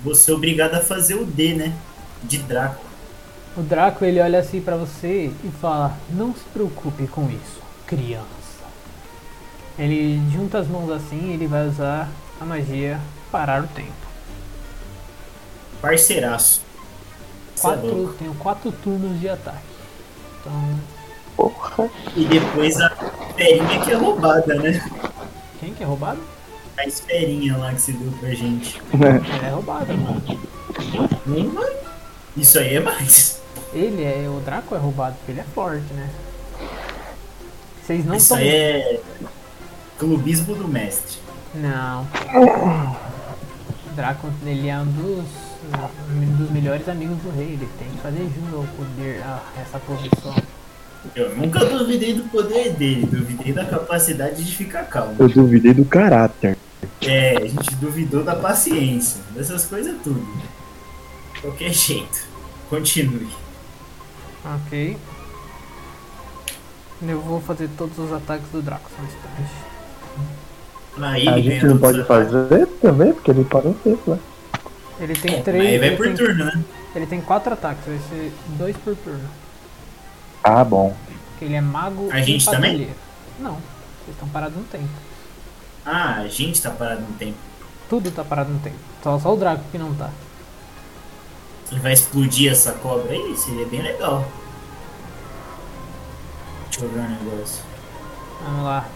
Vou 0.03 0.15
ser 0.15 0.33
obrigado 0.33 0.75
a 0.75 0.81
fazer 0.81 1.17
o 1.17 1.25
D, 1.27 1.55
né? 1.55 1.75
De 2.23 2.39
Draco. 2.39 2.85
O 3.57 3.63
Draco 3.63 4.05
ele 4.05 4.21
olha 4.21 4.39
assim 4.39 4.61
pra 4.61 4.77
você 4.77 5.31
e 5.45 5.51
fala: 5.61 5.99
Não 6.11 6.35
se 6.35 6.41
preocupe 6.53 7.07
com 7.07 7.29
isso, 7.29 7.61
criança. 7.87 8.25
Ele 9.79 10.21
junta 10.33 10.59
as 10.59 10.67
mãos 10.67 10.91
assim 10.91 11.31
e 11.31 11.33
ele 11.35 11.47
vai 11.47 11.69
usar 11.69 12.11
a 12.41 12.45
magia 12.45 13.01
parar 13.31 13.63
o 13.65 13.67
tempo. 13.69 13.93
Parceiraço. 15.81 16.63
É 17.57 17.61
Quatro, 17.61 17.95
louco. 17.95 18.15
tenho 18.15 18.35
quatro 18.35 18.73
turnos 18.73 19.21
de 19.21 19.29
ataque. 19.29 19.59
Então, 20.41 20.81
Porra. 21.37 21.91
E 22.17 22.25
depois 22.27 22.81
a 22.81 22.93
esferinha 23.31 23.81
que 23.81 23.91
é 23.91 23.95
roubada, 23.95 24.55
né? 24.55 24.91
quem 25.61 25.75
que 25.75 25.83
é 25.83 25.87
roubado? 25.87 26.21
A 26.77 26.87
esferinha 26.87 27.57
lá 27.57 27.73
que 27.73 27.81
você 27.81 27.93
deu 27.93 28.13
pra 28.19 28.31
gente. 28.31 28.81
Ele 28.93 29.47
é 29.47 29.51
roubado, 29.51 29.97
mano. 29.97 30.23
Uma? 31.27 31.69
Isso 32.37 32.59
aí 32.59 32.77
é 32.77 32.81
mais. 32.81 33.41
Ele 33.73 34.03
é. 34.03 34.29
O 34.29 34.41
Draco 34.41 34.75
é 34.75 34.79
roubado 34.79 35.17
porque 35.17 35.33
ele 35.33 35.41
é 35.41 35.45
forte, 35.55 35.93
né? 35.95 36.11
Vocês 37.85 38.05
não 38.05 38.17
Isso 38.17 38.25
estão. 38.35 38.39
aí 38.39 38.49
é 38.49 39.01
clubismo 39.99 40.55
do 40.55 40.67
mestre. 40.69 41.19
Não. 41.55 42.07
Draco, 43.95 44.29
ele 44.45 44.69
é 44.69 44.77
um 44.79 44.87
dos, 44.87 45.25
um 46.11 46.37
dos 46.37 46.51
melhores 46.51 46.89
amigos 46.89 47.17
do 47.19 47.31
rei. 47.31 47.53
Ele 47.53 47.69
tem 47.79 47.89
que 47.89 47.99
fazer 47.99 48.23
jus 48.25 48.55
ao 48.55 48.65
poder, 48.77 49.23
a 49.23 49.43
essa 49.61 49.79
posição. 49.79 50.35
Eu 51.15 51.37
nunca 51.37 51.65
duvidei 51.65 52.15
do 52.15 52.25
poder 52.25 52.73
dele, 52.73 53.07
duvidei 53.07 53.53
da 53.53 53.65
capacidade 53.65 54.43
de 54.43 54.57
ficar 54.57 54.85
calmo. 54.85 55.15
Eu 55.19 55.29
duvidei 55.29 55.75
do 55.75 55.85
caráter. 55.85 56.57
É, 57.03 57.37
a 57.37 57.47
gente 57.47 57.75
duvidou 57.77 58.25
da 58.25 58.35
paciência, 58.35 59.21
dessas 59.31 59.67
coisas 59.67 59.95
tudo. 60.03 60.27
De 61.35 61.41
qualquer 61.43 61.73
jeito. 61.73 62.27
Continue. 62.71 63.29
Ok. 64.45 64.97
Eu 67.03 67.21
vou 67.21 67.41
fazer 67.41 67.69
todos 67.77 67.99
os 67.99 68.13
ataques 68.13 68.49
do 68.51 68.63
Draco 68.63 68.91
só 68.97 69.03
um 69.03 69.07
instante. 69.07 69.74
Aí 71.03 71.27
A 71.27 71.39
ele 71.39 71.43
gente 71.43 71.67
não 71.67 71.79
pode 71.79 72.05
fazer 72.05 72.67
também, 72.81 73.13
porque 73.15 73.31
ele 73.31 73.45
parou 73.45 73.73
o 73.73 73.79
tempo, 73.79 74.11
né? 74.11 74.21
Ele 74.99 75.17
tem 75.17 75.35
É, 75.35 75.43
três. 75.43 75.65
Aí 75.65 75.79
vai 75.79 75.91
ele, 75.91 75.97
por 75.97 76.07
tem, 76.07 76.17
turno, 76.17 76.45
né? 76.45 76.65
ele 76.95 77.07
tem 77.07 77.21
quatro 77.23 77.53
ataques, 77.55 77.87
vai 77.87 77.99
ser 77.99 78.33
dois 78.47 78.77
por 78.79 78.97
turno. 78.97 79.31
Ah, 80.43 80.65
bom. 80.65 80.97
Porque 81.31 81.45
ele 81.45 81.55
é 81.55 81.61
mago 81.61 82.11
A 82.11 82.21
e 82.21 82.23
gente 82.23 82.49
também? 82.51 82.89
Não, 83.39 83.55
vocês 84.05 84.15
estão 84.17 84.29
parados 84.29 84.57
no 84.59 84.65
tempo. 84.65 85.01
Ah, 85.85 86.21
a 86.21 86.29
gente 86.29 86.61
tá 86.63 86.71
parado 86.71 87.03
no 87.03 87.15
tempo. 87.15 87.39
Tudo 87.89 88.13
tá 88.13 88.25
parado 88.25 88.53
no 88.53 88.61
tempo. 88.61 88.85
Só, 89.03 89.19
só 89.19 89.33
o 89.35 89.37
Draco 89.39 89.71
que 89.71 89.79
não 89.79 89.95
tá. 89.95 90.11
E 91.71 91.79
vai 91.79 91.93
explodir 91.93 92.51
essa 92.51 92.73
cobra 92.73 93.13
aí, 93.13 93.37
seria 93.37 93.67
bem 93.67 93.83
legal. 93.83 94.33
Deixa 96.71 96.85
eu 96.85 96.91
ver 96.91 97.01
um 97.01 97.09
negócio. 97.09 97.65
Vamos 98.39 98.65
lá. 98.65 98.95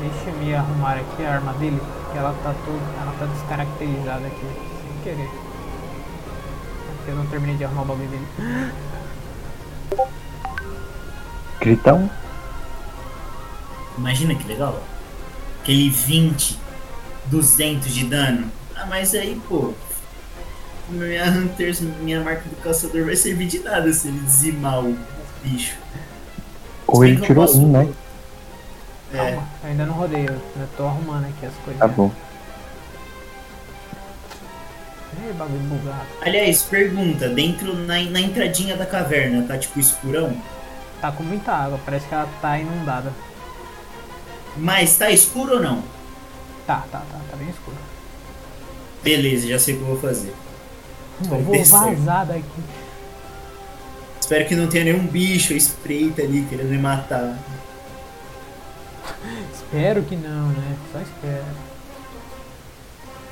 Deixa 0.00 0.30
eu 0.30 0.34
me 0.38 0.54
arrumar 0.54 0.92
aqui 0.96 1.24
a 1.24 1.34
arma 1.34 1.52
dele, 1.54 1.80
que 2.12 2.18
ela 2.18 2.34
tá 2.42 2.54
toda, 2.64 2.78
ela 3.02 3.14
tá 3.18 3.26
descaracterizada 3.26 4.26
aqui, 4.26 4.46
sem 4.46 5.02
querer. 5.02 5.28
Porque 6.96 7.10
eu 7.10 7.16
não 7.16 7.26
terminei 7.26 7.56
de 7.56 7.64
arrumar 7.64 7.82
o 7.82 7.86
bagulho 7.86 8.08
dele. 8.08 8.26
Gritão. 11.60 12.08
Imagina 13.96 14.34
que 14.34 14.46
legal. 14.46 14.80
Aquele 15.60 15.90
20, 15.90 16.58
200 17.26 17.92
de 17.92 18.04
dano. 18.04 18.50
Ah, 18.76 18.86
mas 18.86 19.14
aí, 19.14 19.40
pô. 19.48 19.72
Minha 20.88 21.24
Hunters, 21.26 21.80
minha 21.80 22.20
marca 22.22 22.48
do 22.48 22.56
caçador 22.62 23.04
vai 23.04 23.16
servir 23.16 23.46
de 23.48 23.58
nada 23.58 23.92
se 23.92 24.08
ele 24.08 24.20
dizimar 24.20 24.82
o 24.82 24.96
bicho. 25.42 25.76
Ou 26.86 27.04
ele 27.04 27.20
tirou 27.20 27.44
posso- 27.44 27.60
um, 27.60 27.72
né? 27.72 27.88
É, 29.12 29.16
Calma, 29.16 29.48
ainda 29.64 29.86
não 29.86 29.94
rodei, 29.94 30.26
eu, 30.26 30.68
tô 30.76 30.86
arrumando 30.86 31.24
aqui 31.26 31.46
as 31.46 31.54
coisas. 31.64 31.78
Tá 31.78 31.88
bom. 31.88 32.10
Ih, 35.16 35.32
bagulho 35.32 35.60
bugado. 35.60 36.06
Aliás, 36.20 36.62
pergunta, 36.62 37.28
dentro 37.28 37.74
na, 37.74 38.00
na 38.02 38.20
entradinha 38.20 38.76
da 38.76 38.84
caverna, 38.84 39.46
tá 39.46 39.56
tipo 39.56 39.80
escurão? 39.80 40.36
Tá 41.00 41.10
com 41.10 41.22
muita 41.22 41.52
água, 41.52 41.80
parece 41.84 42.06
que 42.06 42.14
ela 42.14 42.28
tá 42.40 42.58
inundada. 42.58 43.12
Mas 44.56 44.96
tá 44.96 45.10
escuro 45.10 45.54
ou 45.54 45.60
não? 45.60 45.82
Tá, 46.66 46.84
tá, 46.90 46.98
tá, 46.98 47.20
tá 47.30 47.36
bem 47.36 47.48
escuro. 47.48 47.76
Beleza, 49.02 49.48
já 49.48 49.58
sei 49.58 49.74
o 49.74 49.78
que 49.78 49.82
eu 49.84 49.88
vou 49.88 50.00
fazer. 50.00 50.34
Eu 51.22 51.38
vou 51.40 51.52
descer. 51.52 51.78
vazar 51.78 52.26
daqui. 52.26 52.62
Espero 54.20 54.46
que 54.46 54.54
não 54.54 54.66
tenha 54.66 54.84
nenhum 54.84 55.06
bicho 55.06 55.54
espreita 55.54 56.22
ali 56.22 56.44
querendo 56.50 56.68
me 56.68 56.78
matar. 56.78 57.38
Espero 59.54 60.02
que 60.02 60.16
não, 60.16 60.48
né? 60.48 60.76
Só 60.92 61.00
espero. 61.00 61.44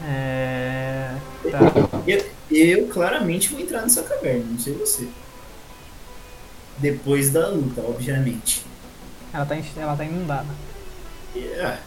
É. 0.05 1.14
Tá. 1.51 1.59
Eu, 2.07 2.27
eu 2.51 2.87
claramente 2.89 3.49
vou 3.49 3.61
entrar 3.61 3.83
nessa 3.83 4.03
caverna, 4.03 4.45
não 4.51 4.59
sei 4.59 4.74
você. 4.74 5.09
Depois 6.79 7.31
da 7.31 7.49
luta, 7.49 7.81
obviamente. 7.81 8.64
Ela 9.33 9.47
tá, 9.47 9.57
ela 9.77 9.97
tá 9.97 10.05
inundada. 10.05 10.47
Yeah. 11.35 11.79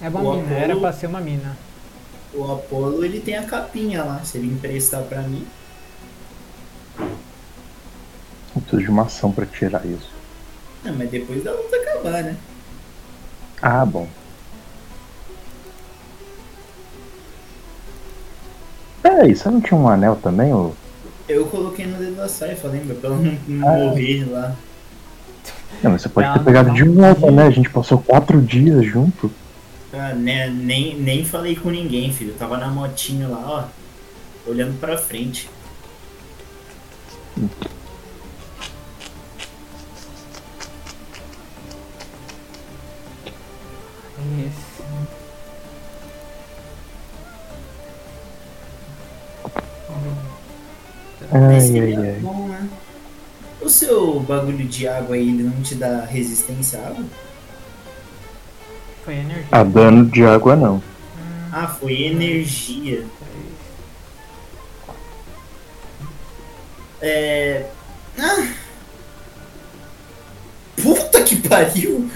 É 0.00 0.08
uma 0.08 0.20
O 0.20 0.32
mina, 0.36 0.44
Apolo- 0.44 0.56
era 0.60 0.76
pra 0.76 0.92
ser 0.92 1.06
uma 1.06 1.20
mina. 1.20 1.56
O 2.32 2.52
Apolo, 2.52 3.04
ele 3.04 3.20
tem 3.20 3.36
a 3.36 3.44
capinha 3.44 4.02
lá. 4.04 4.24
Se 4.24 4.38
ele 4.38 4.48
emprestar 4.48 5.02
pra 5.02 5.22
mim. 5.22 5.46
Eu 6.98 8.60
preciso 8.62 8.82
de 8.82 8.88
uma 8.90 9.02
ação 9.02 9.32
pra 9.32 9.46
tirar 9.46 9.84
isso. 9.84 10.10
Não, 10.84 10.94
mas 10.94 11.10
depois 11.10 11.42
da 11.42 11.52
luta 11.52 11.76
acabar, 11.76 12.22
né? 12.22 12.36
Ah, 13.66 13.82
bom. 13.86 14.06
Peraí, 19.02 19.34
você 19.34 19.48
não 19.48 19.58
tinha 19.62 19.80
um 19.80 19.88
anel 19.88 20.16
também, 20.16 20.52
ô? 20.52 20.72
Eu 21.26 21.46
coloquei 21.46 21.86
no 21.86 21.96
dedo 21.96 22.16
da 22.16 22.28
Saifa, 22.28 22.68
lembra? 22.68 22.94
Pra 22.94 23.08
ela 23.08 23.18
não, 23.18 23.38
não 23.48 23.66
Ah. 23.68 23.72
morrer 23.86 24.30
lá. 24.30 24.54
Não, 25.82 25.92
mas 25.92 26.02
você 26.02 26.10
pode 26.10 26.30
ter 26.30 26.44
pegado 26.44 26.68
não. 26.68 26.74
de 26.74 26.84
volta, 26.84 27.30
né? 27.30 27.46
A 27.46 27.50
gente 27.50 27.70
passou 27.70 27.98
quatro 27.98 28.38
dias 28.42 28.84
junto. 28.84 29.30
Ah, 29.94 30.12
né, 30.12 30.50
nem, 30.50 30.94
nem 30.98 31.24
falei 31.24 31.56
com 31.56 31.70
ninguém, 31.70 32.12
filho. 32.12 32.32
Eu 32.32 32.36
tava 32.38 32.58
na 32.58 32.68
motinha 32.68 33.28
lá, 33.28 33.42
ó. 34.46 34.50
Olhando 34.50 34.78
pra 34.78 34.98
frente. 34.98 35.48
Isso. 44.38 44.82
Ai, 51.32 51.56
Esse 51.56 51.78
ai, 51.78 51.96
ai. 51.96 52.18
bom, 52.20 52.48
né? 52.48 52.68
O 53.60 53.68
seu 53.68 54.20
bagulho 54.20 54.66
de 54.66 54.86
água 54.86 55.16
aí, 55.16 55.28
ele 55.28 55.42
não 55.44 55.62
te 55.62 55.74
dá 55.74 56.04
resistência 56.04 56.78
à 56.80 56.88
água? 56.88 57.04
Foi 59.04 59.14
energia. 59.14 59.46
Ah, 59.50 59.64
dano 59.64 60.06
de 60.06 60.24
água 60.24 60.54
não. 60.56 60.82
Ah, 61.52 61.68
foi 61.68 62.02
energia. 62.02 63.04
É. 67.00 67.66
Ah! 68.18 68.48
Puta 70.82 71.22
que 71.22 71.36
pariu! 71.48 72.10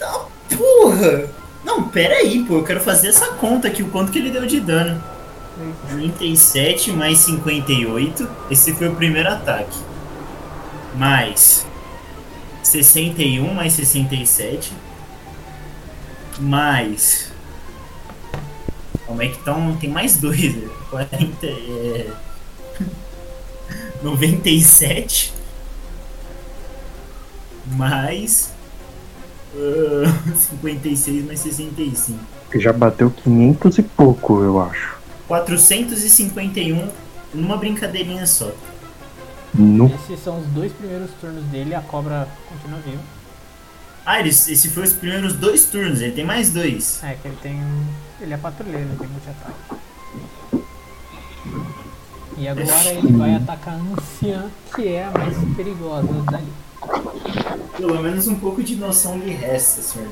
Tá 0.00 0.26
porra! 0.56 1.28
Não, 1.64 1.84
pera 1.88 2.16
aí, 2.16 2.42
pô, 2.44 2.54
eu 2.56 2.64
quero 2.64 2.80
fazer 2.80 3.08
essa 3.08 3.26
conta 3.34 3.68
aqui, 3.68 3.82
o 3.82 3.90
quanto 3.90 4.10
que 4.10 4.18
ele 4.18 4.30
deu 4.30 4.46
de 4.46 4.58
dano. 4.58 5.00
37 5.90 6.90
mais 6.92 7.18
58. 7.18 8.28
Esse 8.50 8.72
foi 8.72 8.88
o 8.88 8.96
primeiro 8.96 9.28
ataque. 9.28 9.78
Mais 10.96 11.66
61 12.62 13.52
mais 13.54 13.72
67. 13.74 14.72
Mais. 16.38 17.30
Como 19.06 19.22
é 19.22 19.28
que 19.28 19.36
estão? 19.36 19.76
Tem 19.76 19.90
mais 19.90 20.16
dois. 20.16 20.54
né? 20.54 20.68
40. 20.90 21.46
É... 21.46 22.10
97. 24.02 25.34
Mais. 27.66 28.52
Ah, 29.54 30.34
56 30.34 31.26
mais 31.26 31.40
65. 31.40 32.18
Que 32.50 32.60
já 32.60 32.72
bateu 32.72 33.10
500 33.10 33.78
e 33.78 33.82
pouco, 33.82 34.42
eu 34.42 34.60
acho. 34.60 34.98
451 35.28 36.88
numa 37.32 37.56
brincadeirinha 37.56 38.26
só. 38.26 38.50
No... 39.54 39.86
Esses 39.86 40.22
são 40.22 40.38
os 40.38 40.46
dois 40.48 40.72
primeiros 40.72 41.10
turnos 41.20 41.44
dele, 41.44 41.74
a 41.74 41.80
cobra 41.80 42.28
continua 42.48 42.78
viva. 42.80 43.02
Ah, 44.04 44.18
ele, 44.18 44.30
esse 44.30 44.68
foi 44.70 44.84
os 44.84 44.92
primeiros 44.92 45.34
dois 45.34 45.66
turnos, 45.66 46.00
ele 46.00 46.12
tem 46.12 46.24
mais 46.24 46.50
dois. 46.50 47.02
É 47.04 47.14
que 47.14 47.28
ele 47.28 47.36
tem. 47.42 47.60
Ele 48.20 48.34
é 48.34 48.36
patrulheiro, 48.36 48.88
ele 48.88 48.96
tem 48.96 49.08
multi-ataque. 49.08 49.80
E 52.38 52.48
agora 52.48 52.90
ele 52.90 53.12
vai 53.12 53.34
atacar 53.34 53.74
a 53.74 53.76
anciã, 53.76 54.50
que 54.74 54.88
é 54.88 55.04
a 55.04 55.10
mais 55.10 55.36
perigosa 55.54 56.08
dali. 56.30 56.52
Pelo 57.76 58.02
menos 58.02 58.26
um 58.28 58.34
pouco 58.34 58.62
de 58.62 58.76
noção 58.76 59.18
lhe 59.18 59.32
resta, 59.32 59.82
senhor. 59.82 60.08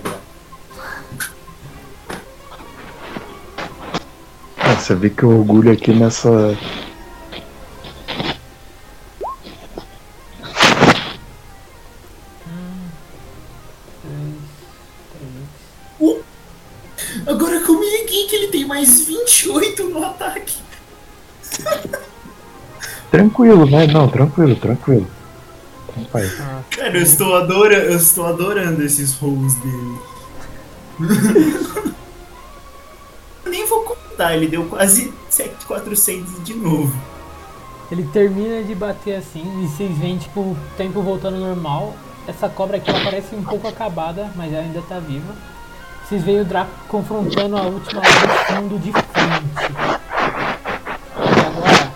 Ah, 4.57 4.75
você 4.75 4.95
vê 4.95 5.11
que 5.11 5.25
o 5.25 5.39
orgulho 5.39 5.73
aqui 5.73 5.93
nessa. 5.93 6.31
Três. 6.31 6.89
Agora 17.27 17.61
me 17.61 17.91
liguei 17.91 18.27
que 18.27 18.37
ele 18.37 18.49
tem 18.49 18.67
mais 18.67 19.07
28 19.07 19.85
no 19.85 20.05
ataque. 20.05 20.57
Tranquilo, 23.11 23.67
né? 23.67 23.87
Não, 23.87 24.09
tranquilo, 24.09 24.57
tranquilo. 24.57 25.18
Ah, 26.41 26.63
Cara, 26.71 26.97
eu 26.97 27.03
estou 27.03 27.37
adorando, 27.37 27.87
eu 27.87 27.97
estou 27.97 28.27
adorando 28.27 28.83
esses 28.83 29.15
rolls 29.15 29.55
dele. 29.61 29.99
Eu 33.45 33.51
Nem 33.53 33.67
vou 33.67 33.81
contar, 33.83 34.37
ele 34.37 34.49
deu 34.49 34.65
quase 34.67 35.13
7,400 35.31 36.45
de 36.45 36.55
novo. 36.55 36.93
Ele 37.91 38.03
termina 38.13 38.63
de 38.63 38.75
bater 38.75 39.15
assim 39.17 39.43
e 39.65 39.69
vocês 39.69 39.97
veem 39.97 40.19
tipo 40.19 40.41
o 40.41 40.57
tempo 40.77 41.01
voltando 41.01 41.39
normal. 41.39 41.95
Essa 42.27 42.49
cobra 42.49 42.77
aqui 42.77 42.91
ela 42.91 43.01
parece 43.03 43.35
um 43.35 43.43
pouco 43.43 43.67
acabada, 43.67 44.31
mas 44.37 44.53
ela 44.53 44.63
ainda 44.63 44.83
tá 44.83 44.99
viva. 44.99 45.35
Vocês 46.07 46.23
veem 46.23 46.41
o 46.41 46.45
Draco 46.45 46.71
confrontando 46.89 47.57
a 47.57 47.63
última 47.63 48.03
lá 48.03 48.09
do 48.09 48.55
fundo 48.55 48.79
de 48.79 48.93
frente. 48.93 49.73
E 51.25 51.41
agora, 51.41 51.93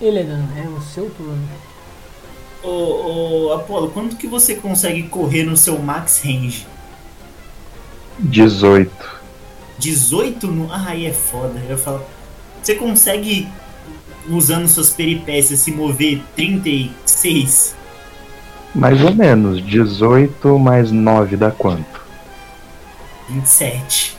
Eledan, 0.00 0.44
é 0.56 0.66
o 0.68 0.80
seu 0.80 1.10
turno. 1.10 1.46
Ô, 2.64 3.48
ô, 3.48 3.52
Apolo, 3.52 3.90
quanto 3.90 4.16
que 4.16 4.26
você 4.26 4.54
consegue 4.54 5.02
correr 5.04 5.44
no 5.44 5.54
seu 5.54 5.78
max 5.78 6.22
range? 6.24 6.66
18. 8.18 8.90
18 9.78 10.46
no. 10.46 10.72
Ah, 10.72 10.86
aí 10.88 11.04
é 11.04 11.12
foda. 11.12 11.62
Eu 11.68 11.76
falo. 11.76 12.02
Você 12.62 12.74
consegue, 12.74 13.46
usando 14.30 14.66
suas 14.66 14.90
peripécias, 14.90 15.60
se 15.60 15.70
mover 15.72 16.22
36? 16.34 17.76
Mais 18.74 19.02
ou 19.04 19.14
menos. 19.14 19.62
18 19.62 20.58
mais 20.58 20.90
9 20.90 21.36
dá 21.36 21.50
quanto? 21.50 22.02
27. 23.28 24.16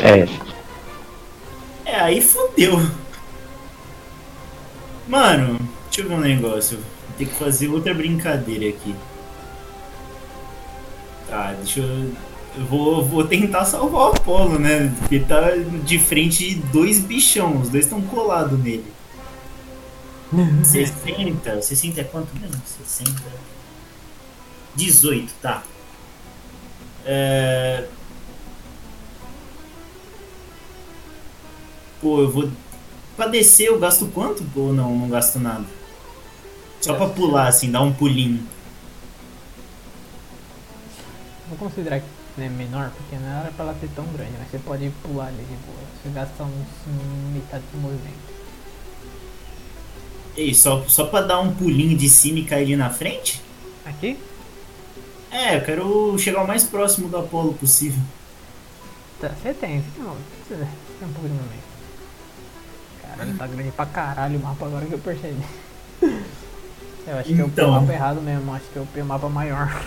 É. 0.00 0.28
É, 1.84 2.00
aí 2.00 2.20
fodeu. 2.20 2.80
Mano, 5.08 5.58
deixa 5.86 6.02
eu 6.02 6.08
ver 6.08 6.14
um 6.14 6.20
negócio. 6.20 6.78
Ter 7.18 7.26
que 7.26 7.34
fazer 7.34 7.68
outra 7.68 7.94
brincadeira 7.94 8.68
aqui. 8.68 8.94
Tá, 11.28 11.52
deixa 11.52 11.80
eu. 11.80 12.12
Eu 12.56 12.64
vou, 12.66 13.04
vou 13.04 13.24
tentar 13.24 13.64
salvar 13.64 14.02
o 14.02 14.12
Apolo, 14.12 14.58
né? 14.60 14.94
Porque 15.00 15.18
tá 15.18 15.50
de 15.84 15.98
frente 15.98 16.50
de 16.50 16.54
dois 16.68 17.00
bichão, 17.00 17.60
os 17.60 17.68
dois 17.68 17.84
estão 17.84 18.00
colados 18.02 18.58
nele. 18.62 18.84
60. 20.64 21.62
60 21.62 22.00
é 22.00 22.04
quanto 22.04 22.28
mesmo? 22.38 22.60
60. 22.86 23.12
18, 24.76 25.32
tá. 25.40 25.62
É... 27.04 27.86
Pô, 32.00 32.20
eu 32.20 32.30
vou. 32.30 32.50
Pra 33.16 33.26
descer 33.26 33.66
eu 33.66 33.78
gasto 33.78 34.06
quanto? 34.06 34.44
Ou 34.56 34.72
não, 34.72 34.96
não 34.96 35.08
gasto 35.08 35.38
nada? 35.38 35.64
Só 36.84 36.94
pra 36.94 37.08
pular, 37.08 37.48
assim, 37.48 37.70
dar 37.70 37.80
um 37.80 37.94
pulinho. 37.94 38.46
Vou 41.48 41.56
considerar 41.56 42.00
que 42.00 42.06
é 42.42 42.48
menor, 42.48 42.90
porque 42.90 43.16
não 43.16 43.40
era 43.40 43.50
pra 43.52 43.64
ela 43.64 43.76
ser 43.80 43.88
tão 43.96 44.04
grande, 44.08 44.32
mas 44.38 44.50
você 44.50 44.58
pode 44.58 44.90
pular 45.02 45.28
ali 45.28 45.38
de 45.38 45.56
boa. 45.66 45.78
Você 46.02 46.10
gasta 46.10 46.42
uns 46.42 47.32
metade 47.32 47.64
do 47.72 47.80
movimento. 47.80 48.34
Ei, 50.36 50.52
só, 50.52 50.84
só 50.86 51.06
pra 51.06 51.22
dar 51.22 51.40
um 51.40 51.54
pulinho 51.54 51.96
de 51.96 52.08
cima 52.10 52.40
e 52.40 52.44
cair 52.44 52.64
ali 52.64 52.76
na 52.76 52.90
frente? 52.90 53.40
Aqui? 53.86 54.18
É, 55.30 55.56
eu 55.56 55.62
quero 55.62 56.18
chegar 56.18 56.42
o 56.42 56.46
mais 56.46 56.64
próximo 56.64 57.08
do 57.08 57.16
Apolo 57.16 57.54
possível. 57.54 58.02
Tá, 59.20 59.28
você 59.28 59.54
tem, 59.54 59.80
você 59.80 59.88
tem, 59.96 60.04
você 60.04 60.66
tem 60.98 61.08
um 61.08 61.12
pouco 61.12 61.28
de 61.28 61.34
movimento. 61.34 61.64
Caralho, 63.00 63.38
tá 63.38 63.46
grande 63.46 63.70
pra 63.70 63.86
caralho 63.86 64.38
o 64.38 64.42
mapa 64.42 64.66
agora 64.66 64.84
que 64.84 64.92
eu 64.92 64.98
percebi. 64.98 65.42
Eu 67.06 67.18
acho 67.18 67.28
que 67.34 67.38
eu 67.38 67.46
Então. 67.46 67.68
o 67.68 67.72
mapa 67.80 67.92
errado 67.92 68.20
mesmo, 68.22 68.54
acho 68.54 68.64
que 68.72 68.76
eu 68.76 68.86
o 68.96 69.04
mapa 69.04 69.28
maior. 69.28 69.82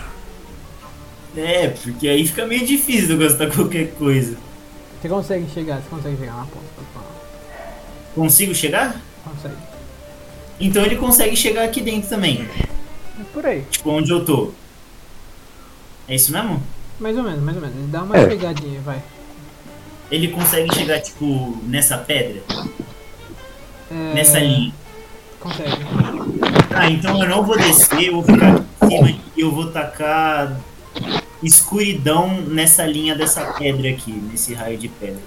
É, 1.36 1.68
porque 1.68 2.08
aí 2.08 2.26
fica 2.26 2.46
meio 2.46 2.66
difícil 2.66 3.18
gastar 3.18 3.50
qualquer 3.50 3.92
coisa. 3.94 4.36
Você 5.00 5.08
consegue 5.08 5.46
chegar, 5.52 5.76
você 5.80 5.88
consegue 5.88 6.16
chegar 6.16 6.34
na 6.36 6.44
ponta. 6.44 6.66
Consigo 8.14 8.54
chegar? 8.54 9.00
Consegue. 9.24 9.54
Então 10.60 10.84
ele 10.84 10.96
consegue 10.96 11.36
chegar 11.36 11.64
aqui 11.64 11.80
dentro 11.80 12.08
também. 12.08 12.48
É 13.20 13.24
por 13.32 13.46
aí. 13.46 13.62
Tipo, 13.70 13.90
onde 13.90 14.10
eu 14.10 14.24
tô. 14.24 14.50
É 16.08 16.14
isso 16.16 16.32
mesmo? 16.32 16.60
Mais 16.98 17.16
ou 17.16 17.22
menos, 17.22 17.40
mais 17.42 17.56
ou 17.56 17.62
menos. 17.62 17.76
Ele 17.76 17.86
dá 17.88 18.02
uma 18.02 18.16
É. 18.16 18.28
chegadinha, 18.28 18.80
vai. 18.80 19.00
Ele 20.10 20.28
consegue 20.28 20.74
chegar, 20.74 21.00
tipo, 21.00 21.56
nessa 21.64 21.98
pedra? 21.98 22.42
É, 23.90 24.14
Nessa 24.14 24.38
linha? 24.40 24.72
Consegue. 25.40 25.76
Ah, 26.74 26.90
então 26.90 27.22
eu 27.22 27.28
não 27.28 27.44
vou 27.44 27.56
descer, 27.56 28.08
eu 28.08 28.14
vou 28.14 28.22
ficar 28.24 28.56
aqui 28.56 28.64
em 28.82 28.88
cima 28.88 29.20
e 29.36 29.40
eu 29.40 29.52
vou 29.52 29.70
tacar 29.70 30.56
escuridão 31.42 32.40
nessa 32.42 32.84
linha 32.84 33.14
dessa 33.14 33.52
pedra 33.52 33.88
aqui, 33.88 34.12
nesse 34.12 34.54
raio 34.54 34.76
de 34.76 34.88
pedra. 34.88 35.20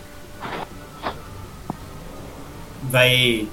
Vai. 2.84 3.48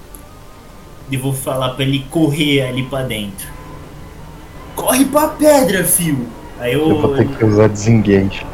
Eu 1.11 1.21
vou 1.21 1.33
falar 1.33 1.71
pra 1.71 1.85
ele 1.85 2.05
correr 2.11 2.63
ali 2.63 2.83
pra 2.85 3.03
dentro. 3.03 3.49
Corre 4.75 5.05
pra 5.05 5.29
pedra, 5.29 5.85
fio! 5.85 6.29
Aí 6.59 6.75
eu. 6.75 6.89
Eu 6.89 7.01
vou 7.01 7.17
ter 7.17 7.29
que 7.29 7.45
usar 7.45 7.69
desengage. 7.69 8.45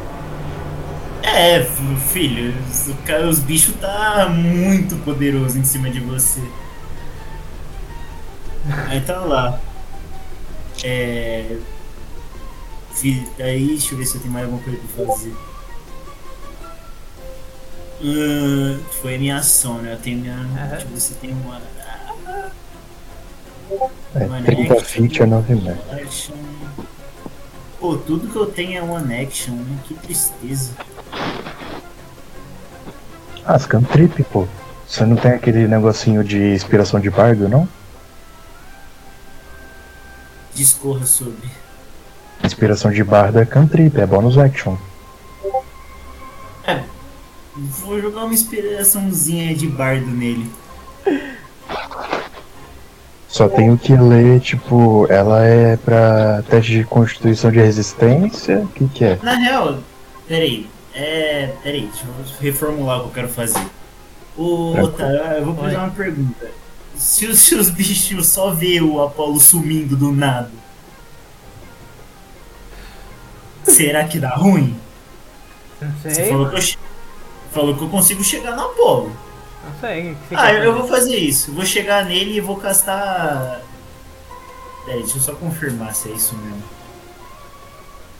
É, 1.23 1.65
filho, 2.13 2.53
os, 2.69 2.91
os 3.29 3.39
bichos 3.39 3.75
tá 3.75 4.29
muito 4.29 4.95
poderoso 5.03 5.57
em 5.57 5.63
cima 5.63 5.89
de 5.89 5.99
você. 5.99 6.41
Aí 8.87 9.01
tá 9.01 9.19
lá. 9.19 9.59
É. 10.83 11.57
Aí, 13.39 13.67
deixa 13.67 13.93
eu 13.93 13.97
ver 13.97 14.05
se 14.05 14.15
eu 14.15 14.21
tenho 14.21 14.33
mais 14.33 14.45
alguma 14.45 14.63
coisa 14.63 14.79
pra 14.95 15.05
fazer. 15.05 15.35
Ahn, 18.01 18.79
foi 19.01 19.17
minha 19.17 19.37
ação, 19.37 19.77
né? 19.79 19.93
Eu 19.93 19.97
tenho 19.97 20.19
minha. 20.19 20.35
Deixa 20.69 20.85
eu 20.85 20.89
ver 20.89 20.99
se 20.99 21.13
tem 21.15 21.31
uma. 21.31 21.61
É, 24.15 24.25
Mano, 24.27 24.45
30 24.45 24.73
é- 24.75 24.79
feet 24.79 25.21
é 25.21 25.25
9 25.25 25.55
metros. 25.55 26.31
Pô, 27.79 27.97
tudo 27.97 28.27
que 28.27 28.35
eu 28.35 28.45
tenho 28.45 28.77
é 28.77 28.81
one 28.81 29.13
action, 29.23 29.53
né? 29.53 29.77
Que 29.85 29.93
tristeza. 29.95 30.71
Ah, 33.45 33.55
as 33.55 33.65
cantrip, 33.65 34.23
pô. 34.23 34.47
Você 34.87 35.05
não 35.05 35.15
tem 35.15 35.31
aquele 35.31 35.67
negocinho 35.67 36.23
de 36.23 36.53
inspiração 36.53 36.99
de 36.99 37.09
bardo, 37.09 37.49
não? 37.49 37.67
Discorra 40.55 41.05
sobre. 41.05 41.49
Inspiração 42.43 42.91
de 42.91 43.03
bardo 43.03 43.39
é 43.39 43.45
cantrip, 43.45 43.99
é 43.99 44.05
bonus 44.05 44.37
action. 44.37 44.75
Vou 47.55 48.01
jogar 48.01 48.25
uma 48.25 48.33
inspiraçãozinha 48.33 49.55
de 49.55 49.67
bardo 49.67 50.07
nele. 50.07 50.51
Só 53.27 53.47
tenho 53.49 53.77
que 53.77 53.95
ler, 53.95 54.39
tipo, 54.39 55.05
ela 55.09 55.45
é 55.45 55.77
pra 55.77 56.41
teste 56.49 56.71
de 56.71 56.83
constituição 56.85 57.51
de 57.51 57.59
resistência? 57.59 58.59
O 58.59 58.67
que 58.67 58.87
que 58.87 59.05
é? 59.05 59.19
Na 59.21 59.35
real, 59.35 59.79
peraí. 60.27 60.69
É. 60.93 61.53
Peraí, 61.61 61.81
deixa 61.81 62.05
eu 62.05 62.25
reformular 62.39 62.99
o 62.99 63.01
que 63.03 63.07
eu 63.07 63.13
quero 63.13 63.29
fazer. 63.29 63.65
Otávio, 64.37 65.17
eu 65.37 65.45
vou 65.45 65.55
fazer 65.55 65.77
uma 65.77 65.89
pergunta. 65.89 66.47
Se 66.95 67.25
os 67.27 67.39
seus 67.39 67.69
bichos 67.69 68.27
só 68.27 68.51
vê 68.51 68.81
o 68.81 69.01
Apolo 69.01 69.39
sumindo 69.39 69.95
do 69.95 70.11
nada, 70.11 70.51
será 73.63 74.05
que 74.05 74.19
dá 74.19 74.35
ruim? 74.35 74.79
Não 75.81 75.91
Você 76.01 76.13
sei. 76.13 76.29
falou 76.29 76.49
que 76.49 76.55
eu, 76.57 76.77
falou 77.51 77.75
que 77.75 77.83
eu 77.83 77.89
consigo 77.89 78.23
chegar 78.23 78.55
no 78.55 78.63
Apolo. 78.63 79.11
Não 79.63 79.79
sei. 79.79 80.15
Ah, 80.33 80.53
eu, 80.53 80.63
eu 80.63 80.77
vou 80.77 80.87
fazer 80.87 81.17
isso. 81.17 81.51
Vou 81.51 81.65
chegar 81.65 82.05
nele 82.05 82.37
e 82.37 82.41
vou 82.41 82.57
castar. 82.57 83.61
Peraí, 84.85 85.01
deixa 85.01 85.17
eu 85.17 85.21
só 85.21 85.33
confirmar 85.33 85.95
se 85.95 86.09
é 86.09 86.13
isso 86.13 86.35
mesmo. 86.37 86.63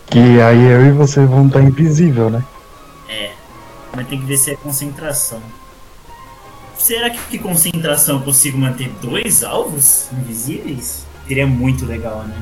Que 0.07 0.19
aí 0.41 0.63
eu 0.63 0.86
e 0.88 0.91
você 0.91 1.26
vão 1.26 1.47
estar 1.47 1.61
invisível, 1.61 2.30
né? 2.30 2.43
É. 3.07 3.32
Mas 3.95 4.07
tem 4.07 4.19
que 4.19 4.26
ver 4.26 4.38
se 4.38 4.51
é 4.51 4.55
concentração. 4.55 5.41
Será 6.86 7.09
que 7.09 7.17
que 7.31 7.39
concentração 7.39 8.17
eu 8.17 8.21
consigo 8.21 8.59
manter 8.59 8.89
dois 9.01 9.43
alvos 9.43 10.07
invisíveis? 10.11 11.03
Seria 11.27 11.47
muito 11.47 11.83
legal, 11.83 12.19
né? 12.19 12.38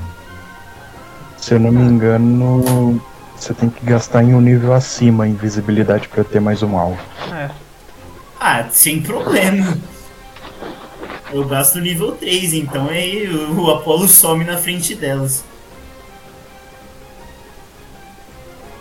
Se 1.37 1.53
eu 1.53 1.61
não 1.61 1.71
me 1.71 1.81
engano, 1.81 3.01
você 3.37 3.53
tem 3.53 3.69
que 3.69 3.85
gastar 3.85 4.21
em 4.21 4.33
um 4.33 4.41
nível 4.41 4.73
acima 4.73 5.23
a 5.23 5.27
invisibilidade 5.29 6.09
pra 6.09 6.25
ter 6.25 6.41
mais 6.41 6.61
um 6.61 6.77
alvo. 6.77 6.99
É. 7.31 7.49
Ah, 8.37 8.67
sem 8.69 9.01
problema. 9.01 9.77
Eu 11.31 11.47
gasto 11.47 11.79
nível 11.79 12.11
3, 12.11 12.53
então 12.53 12.89
aí 12.89 13.25
o 13.33 13.71
Apolo 13.71 14.09
some 14.09 14.43
na 14.43 14.57
frente 14.57 14.93
delas. 14.93 15.45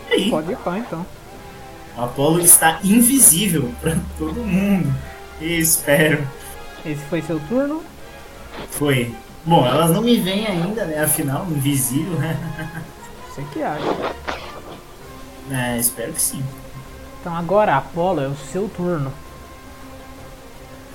E 0.09 0.13
aí, 0.13 0.29
Pode 0.29 0.51
ir 0.51 0.57
pá, 0.57 0.77
então. 0.77 1.05
o 1.97 2.01
Apolo 2.01 2.41
está 2.41 2.79
invisível 2.83 3.71
pra 3.79 3.95
todo 4.17 4.43
mundo. 4.43 4.93
Espero. 5.43 6.25
Esse 6.85 7.03
foi 7.05 7.21
seu 7.21 7.39
turno. 7.41 7.83
Foi. 8.71 9.13
Bom, 9.45 9.65
elas 9.65 9.91
não 9.91 10.01
me 10.01 10.17
veem 10.17 10.47
ainda, 10.47 10.85
né? 10.85 11.03
Afinal, 11.03 11.45
invisível, 11.49 12.17
né? 12.17 12.37
Você 13.29 13.43
que 13.51 13.61
acha. 13.61 13.83
É, 15.51 15.77
espero 15.77 16.13
que 16.13 16.21
sim. 16.21 16.43
Então 17.19 17.35
agora, 17.35 17.75
Apolo, 17.75 18.21
é 18.21 18.27
o 18.27 18.35
seu 18.35 18.69
turno. 18.69 19.11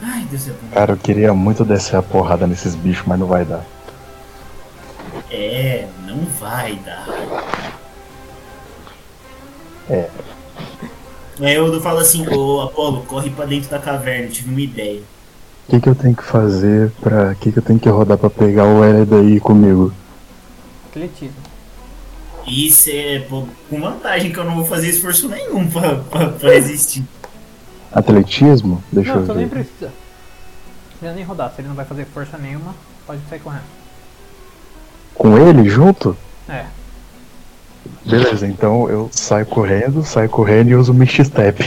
Ai, 0.02 0.26
Deus 0.30 0.48
é 0.48 0.52
bom. 0.52 0.68
Cara, 0.72 0.92
eu 0.92 0.96
queria 0.96 1.34
muito 1.34 1.64
descer 1.64 1.96
a 1.96 2.02
porrada 2.02 2.46
nesses 2.46 2.74
bichos, 2.74 3.06
mas 3.06 3.18
não 3.18 3.26
vai 3.26 3.44
dar. 3.44 3.64
É, 5.30 5.86
não 6.06 6.24
vai 6.40 6.76
dar. 6.76 7.06
É. 9.90 10.08
Aí 11.40 11.54
eu 11.54 11.80
falo 11.80 11.98
assim, 11.98 12.26
ô 12.28 12.62
Apolo, 12.62 13.02
corre 13.02 13.30
pra 13.30 13.46
dentro 13.46 13.70
da 13.70 13.78
caverna, 13.78 14.26
eu 14.26 14.30
tive 14.30 14.50
uma 14.50 14.60
ideia. 14.60 15.00
O 15.68 15.70
que, 15.70 15.80
que 15.80 15.88
eu 15.88 15.94
tenho 15.94 16.16
que 16.16 16.24
fazer 16.24 16.90
pra. 17.00 17.32
O 17.32 17.34
que, 17.36 17.52
que 17.52 17.58
eu 17.58 17.62
tenho 17.62 17.78
que 17.78 17.88
rodar 17.88 18.16
pra 18.16 18.30
pegar 18.30 18.64
o 18.64 18.82
Hered 18.82 19.14
aí 19.14 19.38
comigo? 19.38 19.92
Atletismo. 20.88 21.36
Isso 22.46 22.88
é 22.90 23.18
pô, 23.28 23.44
com 23.68 23.80
vantagem 23.80 24.32
que 24.32 24.38
eu 24.38 24.44
não 24.44 24.56
vou 24.56 24.64
fazer 24.64 24.88
esforço 24.88 25.28
nenhum 25.28 25.68
pra, 25.68 25.96
pra, 25.96 26.28
pra 26.30 26.50
resistir. 26.50 27.04
Atletismo? 27.92 28.82
Deixa 28.90 29.14
não, 29.14 29.20
eu 29.20 29.26
ver. 29.26 29.34
nem 29.36 29.48
precisa. 29.48 29.86
Não 29.86 30.98
precisa 30.98 31.14
nem 31.14 31.24
rodar. 31.24 31.52
Se 31.54 31.60
ele 31.60 31.68
não 31.68 31.74
vai 31.74 31.84
fazer 31.84 32.06
força 32.06 32.38
nenhuma, 32.38 32.74
pode 33.06 33.20
sair 33.28 33.40
correndo. 33.40 33.64
Com 35.14 35.36
ele 35.36 35.68
junto? 35.68 36.16
É. 36.48 36.64
Beleza, 38.04 38.46
então 38.46 38.88
eu 38.88 39.08
saio 39.12 39.46
correndo, 39.46 40.02
saio 40.04 40.28
correndo 40.28 40.70
e 40.70 40.74
uso 40.74 40.92
o 40.92 40.94
Misty 40.94 41.24
Step. 41.24 41.62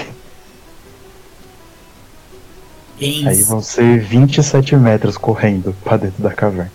Aí 3.02 3.24
Pense. 3.24 3.44
vão 3.44 3.62
ser 3.62 4.00
27 4.00 4.76
metros 4.76 5.18
correndo 5.18 5.76
pra 5.84 5.98
dentro 5.98 6.22
da 6.22 6.32
caverna. 6.32 6.72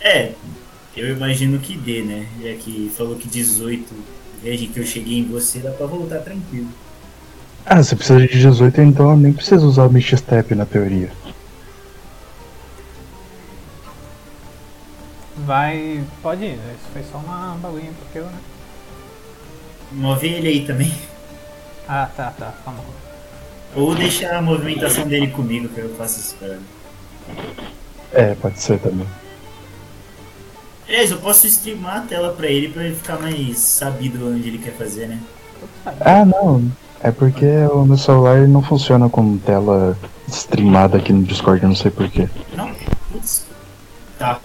É, 0.00 0.32
eu 0.96 1.16
imagino 1.16 1.58
que 1.58 1.76
dê, 1.76 2.02
né? 2.02 2.26
Já 2.42 2.54
que 2.54 2.90
falou 2.96 3.14
que 3.16 3.28
18, 3.28 3.94
desde 4.42 4.66
que 4.66 4.80
eu 4.80 4.84
cheguei 4.84 5.18
em 5.18 5.24
você, 5.24 5.60
dá 5.60 5.70
pra 5.70 5.86
voltar 5.86 6.18
tranquilo. 6.18 6.68
Ah, 7.64 7.82
você 7.82 7.94
precisa 7.94 8.20
de 8.20 8.28
18, 8.28 8.80
então 8.80 9.10
eu 9.10 9.16
nem 9.16 9.32
preciso 9.32 9.66
usar 9.68 9.86
o 9.86 9.92
Misty 9.92 10.16
Step 10.16 10.54
na 10.54 10.66
teoria. 10.66 11.10
Vai. 15.44 16.04
Pode 16.22 16.44
ir. 16.44 16.54
Isso 16.54 16.88
foi 16.92 17.02
só 17.10 17.18
uma 17.18 17.56
baguinha 17.60 17.92
porque 17.98 18.18
eu, 18.18 18.26
né? 18.26 18.38
Move 19.92 20.26
ele 20.26 20.48
aí 20.48 20.66
também. 20.66 20.94
Ah, 21.88 22.08
tá, 22.16 22.32
tá. 22.38 22.54
Calma. 22.64 22.80
Ou 23.74 23.94
deixar 23.94 24.36
a 24.36 24.42
movimentação 24.42 25.06
dele 25.06 25.28
comigo, 25.28 25.68
que 25.68 25.80
eu 25.80 25.94
faço 25.96 26.20
isso 26.20 26.34
pra 26.36 26.48
ele. 26.48 26.60
É, 28.12 28.34
pode 28.34 28.60
ser 28.60 28.78
também. 28.80 29.06
Aliás, 30.88 31.10
eu 31.12 31.18
posso 31.18 31.46
streamar 31.46 31.98
a 31.98 32.00
tela 32.00 32.32
pra 32.32 32.48
ele 32.48 32.68
pra 32.68 32.84
ele 32.84 32.96
ficar 32.96 33.20
mais 33.20 33.58
sabido 33.58 34.28
onde 34.28 34.48
ele 34.48 34.58
quer 34.58 34.72
fazer, 34.72 35.06
né? 35.06 35.20
Ah, 36.00 36.24
não. 36.24 36.70
É 37.00 37.12
porque 37.12 37.46
o 37.72 37.84
meu 37.84 37.96
celular 37.96 38.38
ele 38.38 38.48
não 38.48 38.62
funciona 38.62 39.08
com 39.08 39.38
tela 39.38 39.96
streamada 40.26 40.98
aqui 40.98 41.12
no 41.12 41.22
Discord, 41.22 41.62
eu 41.62 41.68
não 41.68 41.76
sei 41.76 41.90
porquê. 41.90 42.28
Não? 42.54 42.74
Putz. 43.12 43.46
Tá. 44.18 44.40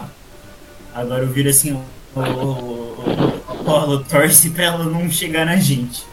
Agora 0.95 1.23
eu 1.23 1.29
viro 1.29 1.49
assim, 1.49 1.73
o, 1.73 2.19
o, 2.19 2.21
o, 2.21 3.43
o 3.47 3.51
Apollo 3.51 4.03
torce 4.05 4.49
pra 4.51 4.63
ela 4.63 4.85
não 4.85 5.09
chegar 5.11 5.45
na 5.45 5.57
gente. 5.57 6.07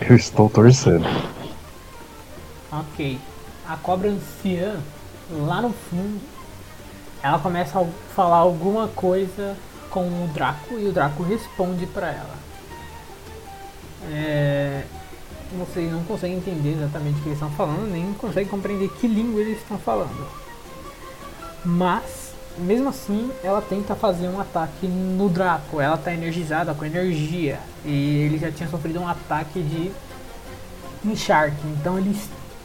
Eu 0.00 0.16
estou 0.16 0.48
torcendo. 0.48 1.04
Ok. 2.72 3.18
A 3.68 3.76
cobra 3.76 4.08
anciã, 4.08 4.80
lá 5.30 5.60
no 5.60 5.74
fundo, 5.90 6.18
ela 7.22 7.38
começa 7.38 7.78
a 7.78 7.86
falar 8.14 8.38
alguma 8.38 8.88
coisa 8.88 9.54
com 9.90 10.00
o 10.06 10.30
Draco 10.32 10.78
e 10.78 10.86
o 10.88 10.92
Draco 10.92 11.22
responde 11.22 11.86
pra 11.86 12.08
ela. 12.08 12.34
É, 14.10 14.84
Vocês 15.58 15.90
não 15.92 16.02
conseguem 16.04 16.38
entender 16.38 16.72
exatamente 16.72 17.18
o 17.18 17.22
que 17.22 17.28
eles 17.28 17.38
estão 17.38 17.50
falando, 17.50 17.90
nem 17.90 18.12
conseguem 18.14 18.48
compreender 18.48 18.88
que 18.98 19.06
língua 19.06 19.40
eles 19.42 19.58
estão 19.58 19.78
falando. 19.78 20.26
Mas 21.64 22.23
mesmo 22.58 22.88
assim, 22.88 23.30
ela 23.42 23.60
tenta 23.60 23.94
fazer 23.94 24.28
um 24.28 24.40
ataque 24.40 24.86
no 24.86 25.28
Draco. 25.28 25.80
Ela 25.80 25.96
tá 25.96 26.12
energizada 26.12 26.74
com 26.74 26.84
energia. 26.84 27.58
E 27.84 28.18
ele 28.18 28.38
já 28.38 28.50
tinha 28.50 28.68
sofrido 28.68 29.00
um 29.00 29.08
ataque 29.08 29.62
de 29.62 29.92
Shark. 31.16 31.56
Então 31.64 31.98
ele 31.98 32.10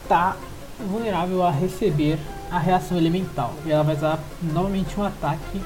está 0.02 0.36
vulnerável 0.78 1.42
a 1.42 1.50
receber 1.50 2.18
a 2.50 2.58
reação 2.58 2.96
elemental. 2.96 3.54
E 3.64 3.72
ela 3.72 3.84
vai 3.84 3.96
usar 3.96 4.18
novamente 4.42 4.98
um 4.98 5.04
ataque. 5.04 5.62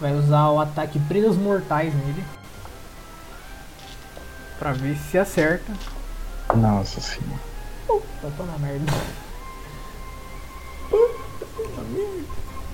Vai 0.00 0.14
usar 0.14 0.48
o 0.50 0.60
ataque 0.60 0.98
Presas 0.98 1.36
Mortais 1.36 1.94
nele. 1.94 2.24
Pra 4.58 4.72
ver 4.72 4.96
se 4.96 5.18
acerta. 5.18 5.72
Nossa 6.54 7.00
senhora. 7.00 7.40
Tá 7.86 8.28
tô 8.36 8.42
na 8.44 8.58
merda. 8.58 8.92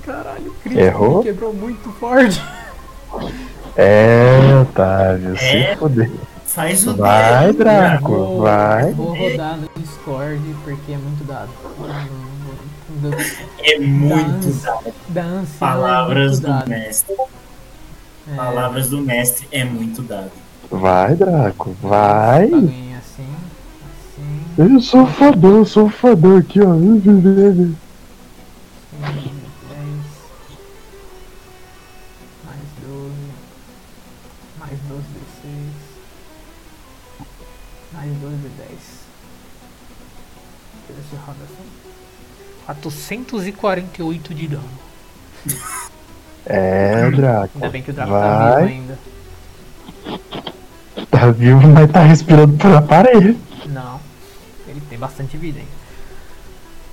Caralho, 0.07 0.51
o 0.51 0.55
crítico 0.55 0.81
Errou? 0.81 1.19
me 1.19 1.25
quebrou 1.25 1.53
muito 1.53 1.91
forte. 1.93 2.41
É, 3.77 4.39
Otávio, 4.63 5.35
É. 5.35 5.37
se 5.73 5.77
fuder. 5.77 6.11
Faz 6.47 6.87
o 6.87 6.95
Vai, 6.97 7.47
dedo, 7.49 7.59
Draco. 7.59 8.09
Vou, 8.13 8.41
vai. 8.43 8.93
vou 8.93 9.15
rodar 9.15 9.59
no 9.59 9.69
Discord 9.77 10.41
porque 10.65 10.93
é 10.93 10.97
muito 10.97 11.25
dado. 11.25 11.51
Do, 12.89 13.11
É 13.63 13.79
muito 13.79 14.63
dado. 14.63 14.95
da 15.09 15.43
Palavras 15.59 16.17
é 16.17 16.31
muito 16.31 16.41
do 16.41 16.47
dado. 16.49 16.69
mestre. 16.71 17.17
É, 18.33 18.35
Palavras 18.37 18.89
do 18.89 18.99
mestre 19.03 19.47
é 19.53 19.65
muito 19.65 20.01
dado. 20.03 20.31
Vai, 20.71 21.15
Draco, 21.15 21.77
vai. 21.83 22.49
Paguinha 22.49 22.99
assim, 22.99 23.27
assim, 24.57 24.73
Eu 24.73 24.81
sou 24.81 25.07
fodão, 25.07 25.65
sou 25.65 25.91
fodão 25.91 26.39
aqui, 26.39 26.61
ó. 26.63 26.73
assim, 26.73 27.77
Mais 38.07 38.19
12 38.19 38.37
D10. 38.37 38.69
Deixa 40.79 40.91
eu 40.91 40.95
ver 40.95 41.03
se 41.11 41.17
roda 41.17 41.39
assim. 41.45 41.67
448 42.67 44.35
de 44.35 44.49
dano. 44.49 44.69
É, 46.47 47.11
Draco. 47.11 47.51
Ainda 47.57 47.69
bem 47.69 47.83
que 47.83 47.91
o 47.91 47.95
Draco 47.95 48.13
tá 48.13 48.19
vivo 48.21 48.53
Vai. 48.53 48.65
ainda. 48.65 48.99
Tá 51.11 51.31
vivo, 51.33 51.67
mas 51.69 51.91
tá 51.91 52.01
respirando 52.03 52.57
por 52.57 52.73
aparelho. 52.77 53.37
Não. 53.67 54.01
Ele 54.69 54.81
tem 54.89 54.99
bastante 54.99 55.37
vida 55.37 55.59
ainda. 55.59 55.87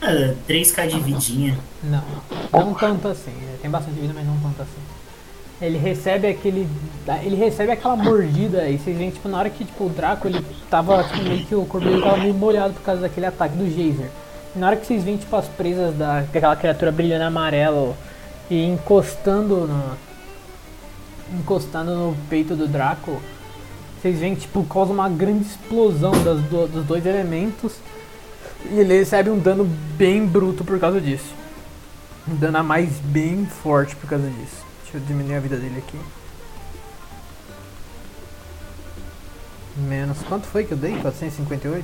Ah, 0.01 0.35
3k 0.49 0.87
de 0.87 0.99
vidinha. 0.99 1.57
Não, 1.83 2.03
não 2.51 2.73
tanto 2.73 3.07
assim. 3.07 3.31
Ele 3.31 3.57
tem 3.61 3.69
bastante 3.69 3.99
vida, 3.99 4.13
mas 4.13 4.25
não 4.25 4.37
tanto 4.39 4.63
assim. 4.63 4.81
Ele 5.65 5.77
recebe 5.77 6.27
aquele. 6.27 6.67
Ele 7.23 7.35
recebe 7.35 7.71
aquela 7.71 7.95
mordida 7.95 8.67
e 8.69 8.77
vocês 8.77 8.97
veem, 8.97 9.11
tipo, 9.11 9.27
na 9.29 9.37
hora 9.39 9.49
que 9.49 9.65
tipo, 9.65 9.85
o 9.85 9.89
Draco 9.89 10.27
ele 10.27 10.45
tava, 10.69 11.03
tipo, 11.03 11.23
meio 11.23 11.45
que 11.45 11.55
o 11.55 11.65
corpo 11.65 11.87
dele 11.87 12.01
tava 12.01 12.17
meio 12.17 12.33
molhado 12.33 12.73
por 12.73 12.81
causa 12.81 13.01
daquele 13.01 13.25
ataque 13.25 13.55
do 13.55 13.69
Geyser. 13.69 14.09
Na 14.55 14.67
hora 14.67 14.75
que 14.75 14.85
vocês 14.85 15.03
veem, 15.03 15.17
tipo, 15.17 15.35
as 15.35 15.47
presas 15.47 15.95
da, 15.95 16.21
daquela 16.21 16.55
criatura 16.55 16.91
brilhando 16.91 17.23
amarelo 17.25 17.95
e 18.49 18.63
encostando 18.63 19.67
no. 19.67 19.97
encostando 21.39 21.95
no 21.95 22.15
peito 22.29 22.55
do 22.55 22.67
Draco, 22.67 23.21
vocês 24.01 24.19
veem 24.19 24.35
que 24.35 24.41
tipo, 24.41 24.63
causa 24.65 24.91
uma 24.93 25.09
grande 25.09 25.45
explosão 25.45 26.11
das 26.23 26.39
do- 26.41 26.67
dos 26.67 26.85
dois 26.85 27.05
elementos. 27.05 27.73
E 28.71 28.79
ele 28.79 28.97
recebe 28.97 29.29
um 29.29 29.37
dano 29.39 29.65
bem 29.97 30.25
bruto 30.25 30.63
por 30.63 30.79
causa 30.79 31.01
disso. 31.01 31.33
Um 32.27 32.35
dano 32.35 32.59
a 32.59 32.63
mais 32.63 32.89
bem 32.99 33.45
forte 33.45 33.93
por 33.95 34.09
causa 34.09 34.25
disso. 34.29 34.63
Deixa 34.93 35.05
eu 35.05 35.07
diminuir 35.07 35.37
a 35.37 35.39
vida 35.39 35.57
dele 35.57 35.79
aqui. 35.79 35.99
Menos. 39.75 40.19
Quanto 40.29 40.45
foi 40.45 40.65
que 40.65 40.73
eu 40.73 40.77
dei? 40.77 40.91
458? 40.99 41.83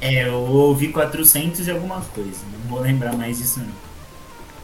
É, 0.00 0.26
eu 0.26 0.34
ouvi 0.34 0.88
400 0.88 1.66
e 1.66 1.70
alguma 1.70 2.00
coisa. 2.00 2.40
Não 2.50 2.70
vou 2.70 2.80
lembrar 2.80 3.12
mais 3.12 3.36
disso 3.36 3.60
não. 3.60 3.74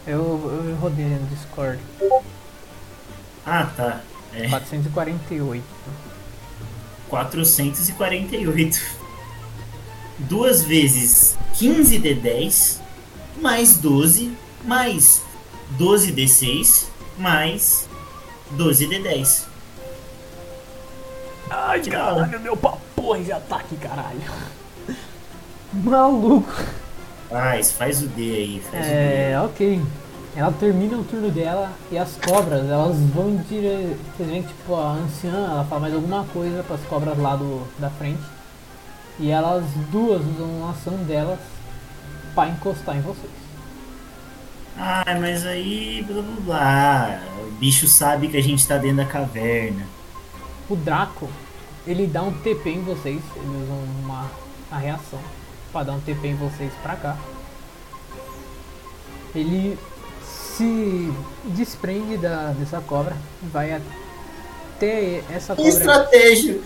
Eu, 0.07 0.66
eu 0.66 0.77
rodei 0.77 1.05
no 1.05 1.27
Discord. 1.27 1.79
Ah, 3.45 3.66
tá. 3.77 4.01
É 4.33 4.49
448. 4.49 5.62
448. 7.11 8.81
Duas 10.21 10.62
vezes 10.62 11.37
15 11.59 11.99
D10, 11.99 12.81
mais 13.43 13.77
12, 13.77 14.35
mais 14.64 15.23
12 15.77 16.12
D6, 16.12 16.89
mais 17.21 17.89
12 18.53 18.89
D10. 18.89 19.45
Ai, 21.51 21.81
caralho, 21.83 22.41
meu 22.41 22.57
papo 22.57 23.16
de 23.18 23.33
ataque, 23.33 23.77
caralho. 23.77 24.21
Maluco. 25.73 26.53
Faz, 27.29 27.73
faz 27.73 28.03
o 28.03 28.09
D 28.09 28.23
aí, 28.23 28.62
faz 28.71 28.87
É, 28.87 29.41
ok. 29.45 29.83
Ela 30.37 30.53
termina 30.53 30.97
o 30.97 31.05
turno 31.05 31.31
dela 31.31 31.73
e 31.91 31.99
as 31.99 32.16
cobras, 32.16 32.68
elas 32.68 32.97
vão 33.14 33.31
em 33.31 33.37
dire... 33.39 33.97
Vocês 34.16 34.29
veem 34.29 34.43
que 34.43 34.49
tipo, 34.49 34.75
a 34.75 34.93
anciã, 34.93 35.33
ela 35.33 35.64
fala 35.64 35.83
mais 35.83 35.95
alguma 35.95 36.25
coisa 36.33 36.62
para 36.62 36.77
as 36.77 36.83
cobras 36.83 37.18
lá 37.18 37.37
do, 37.37 37.66
da 37.79 37.91
frente. 37.91 38.23
E 39.18 39.31
elas 39.31 39.64
duas 39.91 40.23
usam 40.23 40.66
a 40.66 40.71
ação 40.71 40.95
delas 41.05 41.39
para 42.35 42.49
encostar 42.49 42.97
em 42.97 43.01
vocês. 43.01 43.39
Ah, 44.77 45.05
mas 45.21 45.45
aí, 45.45 46.05
blá 46.07 46.23
blá 46.23 46.41
blá. 46.41 47.21
O 47.47 47.51
bicho 47.53 47.87
sabe 47.87 48.29
que 48.29 48.37
a 48.37 48.43
gente 48.43 48.66
tá 48.66 48.79
dentro 48.79 48.99
da 48.99 49.05
caverna. 49.05 49.87
O 50.68 50.77
Draco, 50.77 51.29
ele 51.87 52.07
dá 52.07 52.23
um 52.23 52.33
TP 52.33 52.71
em 52.71 52.83
vocês, 52.83 53.21
ele 53.37 53.47
usa 53.62 53.73
uma, 54.03 54.31
uma 54.71 54.81
reação 54.81 55.18
para 55.73 55.87
dar 55.87 55.93
um 55.93 56.01
TP 56.01 56.29
em 56.29 56.35
vocês 56.37 56.73
pra 56.83 56.97
cá. 56.97 57.16
Ele 59.35 59.79
se 60.25 61.12
desprende 61.47 62.16
da, 62.16 62.53
dessa 62.53 62.81
cobra, 62.81 63.16
vai 63.43 63.73
até 63.73 65.23
essa 65.31 65.55
cobra. 65.55 65.71
estratégia! 65.71 66.61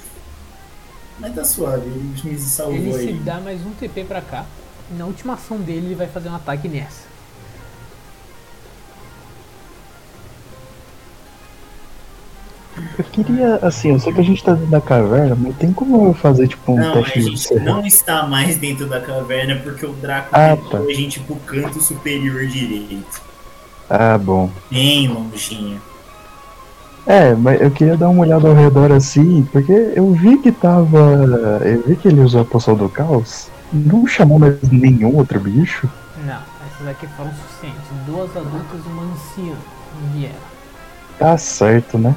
Mas 1.18 1.34
tá 1.34 1.44
suave, 1.44 1.86
ele 1.86 2.20
me 2.24 2.38
salvou 2.38 2.74
Ele 2.76 2.92
se 2.92 2.98
aí. 3.08 3.14
dá 3.14 3.40
mais 3.40 3.64
um 3.64 3.70
TP 3.72 4.04
pra 4.04 4.20
cá. 4.20 4.44
Na 4.90 5.06
última 5.06 5.34
ação 5.34 5.58
dele 5.58 5.86
ele 5.86 5.94
vai 5.94 6.08
fazer 6.08 6.28
um 6.28 6.34
ataque 6.34 6.68
nessa. 6.68 7.13
Eu 12.98 13.04
queria, 13.04 13.56
assim, 13.62 13.90
eu 13.90 14.00
sei 14.00 14.12
que 14.12 14.20
a 14.20 14.24
gente 14.24 14.42
tá 14.42 14.52
dentro 14.52 14.70
da 14.70 14.80
caverna, 14.80 15.36
mas 15.38 15.56
tem 15.56 15.72
como 15.72 16.06
eu 16.08 16.14
fazer, 16.14 16.48
tipo, 16.48 16.72
um 16.72 16.76
Não, 16.76 16.90
a 16.90 16.92
teste 16.94 17.18
de 17.20 17.24
gente 17.26 17.40
serra? 17.40 17.64
não 17.64 17.86
está 17.86 18.26
mais 18.26 18.56
dentro 18.56 18.86
da 18.86 19.00
caverna 19.00 19.60
porque 19.62 19.86
o 19.86 19.92
Draco 19.92 20.28
Ah, 20.32 20.54
levou 20.54 20.70
tá. 20.70 20.78
a 20.78 20.92
gente 20.92 21.20
pro 21.20 21.36
canto 21.36 21.80
superior 21.80 22.46
direito. 22.46 23.22
Ah, 23.88 24.18
bom. 24.18 24.50
Bem 24.70 25.06
longinho. 25.08 25.80
É, 27.06 27.34
mas 27.34 27.60
eu 27.60 27.70
queria 27.70 27.96
dar 27.96 28.08
uma 28.08 28.22
olhada 28.22 28.48
ao 28.48 28.54
redor 28.54 28.90
assim, 28.90 29.46
porque 29.52 29.72
eu 29.94 30.10
vi 30.12 30.38
que 30.38 30.50
tava. 30.50 30.98
Eu 31.62 31.82
vi 31.86 31.96
que 31.96 32.08
ele 32.08 32.20
usou 32.22 32.40
a 32.40 32.44
poção 32.44 32.74
do 32.74 32.88
caos. 32.88 33.48
Não 33.72 34.06
chamou 34.06 34.38
mais 34.38 34.56
nenhum 34.62 35.14
outro 35.14 35.38
bicho. 35.38 35.88
Não, 36.24 36.38
essas 36.66 36.88
aqui 36.88 37.06
foram 37.16 37.30
suficientes. 37.34 37.82
Duas 38.06 38.30
adultas 38.34 38.80
e 38.84 38.88
uma 38.88 39.02
anciã 39.02 39.54
vieram. 40.14 40.34
Tá 41.18 41.36
certo, 41.36 41.98
né? 41.98 42.14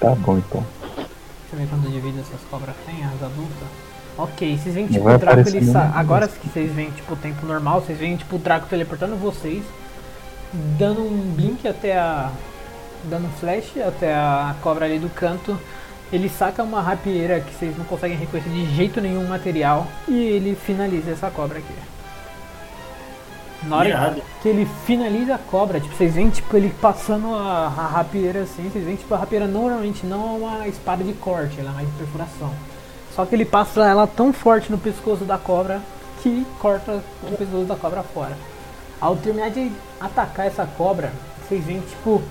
Tá 0.00 0.14
bom 0.14 0.38
então. 0.38 0.64
Deixa 0.96 1.08
eu 1.52 1.58
ver 1.58 1.66
quanto 1.68 1.90
de 1.90 2.00
vida 2.00 2.20
essas 2.20 2.40
cobras 2.50 2.74
têm, 2.86 3.04
as 3.04 3.22
adultas. 3.22 3.68
Ok, 4.16 4.58
vocês 4.58 4.74
veem 4.74 4.86
tipo 4.86 5.08
o 5.08 5.18
Draco 5.18 5.48
ele 5.48 5.64
sa... 5.64 5.92
Agora 5.94 6.26
que 6.26 6.48
vocês 6.48 6.72
veem 6.72 6.90
tipo 6.90 7.14
o 7.14 7.16
tempo 7.16 7.46
normal, 7.46 7.80
vocês 7.80 7.98
veem 7.98 8.16
tipo 8.16 8.36
o 8.36 8.38
Draco 8.38 8.66
teleportando 8.66 9.16
vocês, 9.16 9.64
dando 10.78 11.02
um 11.02 11.32
blink 11.34 11.66
até 11.66 11.96
a. 11.96 12.30
dando 13.04 13.26
um 13.26 13.30
flash 13.30 13.76
até 13.86 14.12
a 14.12 14.56
cobra 14.60 14.86
ali 14.86 14.98
do 14.98 15.08
canto. 15.08 15.58
Ele 16.12 16.28
saca 16.28 16.62
uma 16.62 16.80
rapieira 16.80 17.40
que 17.40 17.54
vocês 17.54 17.76
não 17.76 17.84
conseguem 17.84 18.16
reconhecer 18.16 18.48
de 18.50 18.74
jeito 18.74 19.00
nenhum 19.00 19.26
material 19.28 19.86
e 20.08 20.18
ele 20.18 20.54
finaliza 20.54 21.10
essa 21.10 21.30
cobra 21.30 21.58
aqui. 21.58 21.74
Na 23.62 23.76
hora 23.76 23.88
Irado. 23.88 24.22
que 24.40 24.48
ele 24.48 24.68
finaliza 24.86 25.34
a 25.34 25.38
cobra, 25.38 25.80
tipo, 25.80 25.94
vocês 25.94 26.14
veem 26.14 26.30
tipo 26.30 26.56
ele 26.56 26.72
passando 26.80 27.34
a, 27.34 27.66
a 27.66 27.86
rapieira 27.88 28.42
assim, 28.42 28.70
vocês 28.70 28.84
veem 28.84 28.96
tipo 28.96 29.12
a 29.14 29.18
rapieira 29.18 29.46
normalmente 29.48 30.06
não 30.06 30.28
é 30.28 30.38
uma 30.38 30.68
espada 30.68 31.02
de 31.02 31.12
corte, 31.14 31.58
ela 31.58 31.70
é 31.70 31.74
mais 31.74 31.88
de 31.88 31.94
perfuração. 31.94 32.52
Só 33.14 33.26
que 33.26 33.34
ele 33.34 33.44
passa 33.44 33.84
ela 33.84 34.06
tão 34.06 34.32
forte 34.32 34.70
no 34.70 34.78
pescoço 34.78 35.24
da 35.24 35.36
cobra 35.36 35.80
que 36.22 36.46
corta 36.60 37.02
o 37.22 37.36
pescoço 37.36 37.64
da 37.64 37.74
cobra 37.74 38.02
fora. 38.02 38.36
Ao 39.00 39.16
terminar 39.16 39.50
de 39.50 39.72
atacar 40.00 40.46
essa 40.46 40.64
cobra, 40.64 41.12
vocês 41.48 41.64
veem 41.64 41.80
tipo 41.80 42.22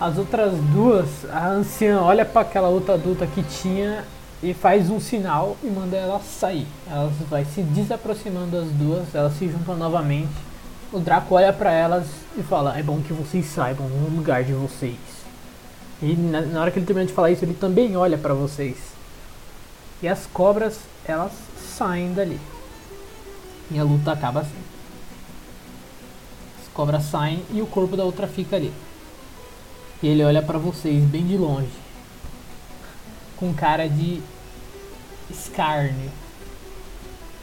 as 0.00 0.18
outras 0.18 0.52
duas, 0.74 1.06
a 1.30 1.48
anciã 1.48 2.00
olha 2.00 2.24
para 2.24 2.40
aquela 2.40 2.68
outra 2.68 2.94
adulta 2.94 3.24
que 3.24 3.40
tinha 3.44 4.04
e 4.42 4.52
faz 4.52 4.90
um 4.90 4.98
sinal 4.98 5.56
e 5.62 5.66
manda 5.68 5.96
ela 5.96 6.20
sair. 6.20 6.66
Elas 6.90 7.12
vai 7.30 7.44
se 7.44 7.62
desaproximando 7.62 8.56
as 8.56 8.68
duas, 8.70 9.14
elas 9.14 9.34
se 9.34 9.48
juntam 9.48 9.76
novamente 9.76 10.52
o 10.92 11.00
Draco 11.00 11.34
olha 11.34 11.52
pra 11.52 11.72
elas 11.72 12.06
e 12.36 12.42
fala: 12.42 12.78
É 12.78 12.82
bom 12.82 13.00
que 13.00 13.12
vocês 13.12 13.46
saibam 13.46 13.86
o 13.86 14.14
lugar 14.14 14.44
de 14.44 14.52
vocês. 14.52 14.98
E 16.02 16.14
na, 16.14 16.42
na 16.42 16.60
hora 16.60 16.70
que 16.70 16.78
ele 16.78 16.86
termina 16.86 17.06
de 17.06 17.14
falar 17.14 17.30
isso, 17.30 17.44
ele 17.44 17.54
também 17.54 17.96
olha 17.96 18.18
pra 18.18 18.34
vocês. 18.34 18.76
E 20.02 20.08
as 20.08 20.26
cobras, 20.26 20.80
elas 21.06 21.32
saem 21.78 22.12
dali. 22.12 22.38
E 23.70 23.78
a 23.78 23.84
luta 23.84 24.12
acaba 24.12 24.40
assim. 24.40 24.50
As 26.60 26.68
cobras 26.74 27.04
saem 27.04 27.42
e 27.50 27.62
o 27.62 27.66
corpo 27.66 27.96
da 27.96 28.04
outra 28.04 28.26
fica 28.26 28.56
ali. 28.56 28.72
E 30.02 30.08
ele 30.08 30.22
olha 30.22 30.42
pra 30.42 30.58
vocês 30.58 31.02
bem 31.04 31.26
de 31.26 31.38
longe. 31.38 31.70
Com 33.36 33.54
cara 33.54 33.88
de 33.88 34.20
escárnio. 35.32 36.10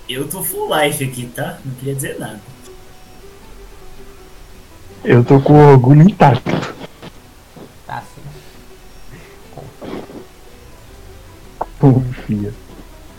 Eu 0.07 0.27
tô 0.27 0.41
full 0.41 0.69
life 0.75 1.03
aqui, 1.03 1.27
tá? 1.27 1.59
Não 1.63 1.73
queria 1.75 1.95
dizer 1.95 2.19
nada. 2.19 2.39
Eu 5.03 5.23
tô 5.23 5.39
com 5.39 5.53
o 5.53 5.71
orgulho 5.71 6.01
intacto. 6.01 6.49
Tá 7.85 7.97
assim. 7.97 8.21
Confia. 11.79 12.53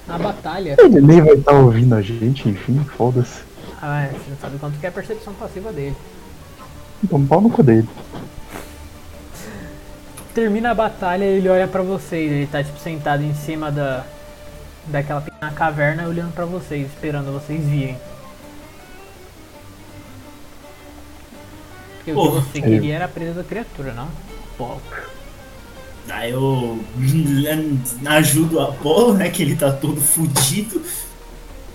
Na 0.07 0.19
batalha. 0.19 0.77
Ele 0.79 1.01
nem 1.01 1.21
vai 1.21 1.35
estar 1.35 1.53
ouvindo 1.53 1.95
a 1.95 2.03
gente, 2.03 2.49
enfim, 2.49 2.85
foda-se. 2.97 3.43
Ah, 3.81 4.03
é, 4.03 4.09
você 4.09 4.31
não 4.31 4.37
sabe 4.39 4.59
quanto 4.59 4.79
que 4.79 4.85
é 4.85 4.89
a 4.89 4.93
percepção 4.93 5.33
passiva 5.35 5.73
dele. 5.73 5.97
Então 7.03 7.25
pau 7.25 7.41
no 7.41 7.51
cu 7.51 7.63
dele. 7.63 7.89
Termina 10.35 10.73
a 10.73 10.75
batalha 10.75 11.25
e 11.25 11.39
ele 11.39 11.49
olha 11.49 11.67
pra 11.67 11.83
vocês. 11.83 12.31
Ele 12.31 12.47
tá 12.47 12.63
tipo 12.63 12.79
sentado 12.79 13.23
em 13.23 13.35
cima 13.35 13.71
da 13.71 14.05
daquela 14.87 15.21
pequena 15.21 15.53
caverna 15.53 16.09
olhando 16.09 16.33
pra 16.33 16.45
vocês, 16.45 16.87
esperando 16.87 17.33
vocês 17.33 17.65
virem. 17.65 17.97
Porque 21.97 22.13
o 22.13 22.15
que 22.15 22.21
Porra. 22.21 22.41
você 22.41 22.61
queria 22.61 22.95
era 22.95 23.05
a 23.05 23.09
presa 23.09 23.35
da 23.35 23.45
criatura, 23.45 23.93
não? 23.93 24.09
Pô, 24.57 24.77
Aí 26.09 26.33
eu 26.33 26.79
ajudo 28.07 28.57
o 28.57 28.61
Apolo, 28.61 29.15
né? 29.15 29.31
Que 29.31 29.43
ele 29.43 29.57
tá 29.57 29.73
todo 29.73 30.01
fudido. 30.01 30.83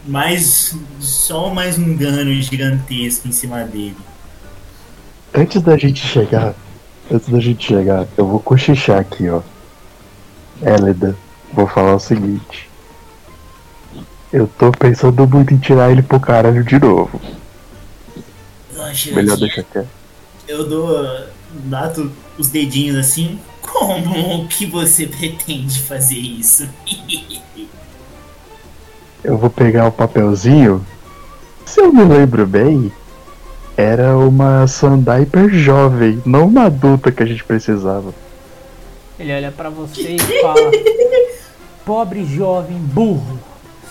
Mas 0.07 0.75
só 0.99 1.49
mais 1.49 1.79
um 1.79 1.95
dano 1.95 2.31
gigantesco 2.41 3.27
em 3.27 3.31
cima 3.31 3.63
dele. 3.63 3.97
Antes 5.33 5.61
da 5.61 5.75
gente 5.77 6.05
chegar, 6.05 6.53
antes 7.11 7.27
da 7.27 7.39
gente 7.39 7.65
chegar, 7.65 8.07
eu 8.15 8.27
vou 8.27 8.39
cochichar 8.39 8.99
aqui, 8.99 9.27
ó. 9.29 9.41
Élida, 10.61 11.15
vou 11.51 11.67
falar 11.67 11.95
o 11.95 11.99
seguinte. 11.99 12.69
Eu 14.31 14.47
tô 14.47 14.71
pensando 14.71 15.27
muito 15.27 15.53
em 15.53 15.57
tirar 15.57 15.91
ele 15.91 16.01
pro 16.01 16.19
caralho 16.19 16.63
de 16.63 16.79
novo. 16.79 17.21
Melhor 19.13 19.37
deixar 19.37 19.63
quieto. 19.63 19.87
Eu 20.47 20.67
dou. 20.67 21.25
Bato 21.65 22.11
os 22.37 22.49
dedinhos 22.49 22.97
assim. 22.97 23.39
Como 23.61 24.47
que 24.47 24.65
você 24.65 25.07
pretende 25.07 25.81
fazer 25.81 26.17
isso? 26.17 26.67
Eu 29.23 29.37
vou 29.39 29.49
pegar 29.49 29.87
o 29.87 29.91
papelzinho. 29.91 30.85
Se 31.65 31.81
eu 31.81 31.91
me 31.91 32.03
lembro 32.03 32.45
bem, 32.45 32.91
era 33.75 34.15
uma 34.15 34.67
Sandiper 34.67 35.49
jovem, 35.49 36.21
não 36.23 36.45
uma 36.45 36.65
adulta 36.65 37.11
que 37.11 37.23
a 37.23 37.25
gente 37.25 37.43
precisava. 37.43 38.13
ele 39.17 39.33
olha 39.33 39.51
pra 39.51 39.69
você 39.69 40.15
e 40.15 40.41
fala: 40.41 40.71
Pobre 41.83 42.23
jovem 42.23 42.77
burro, 42.77 43.39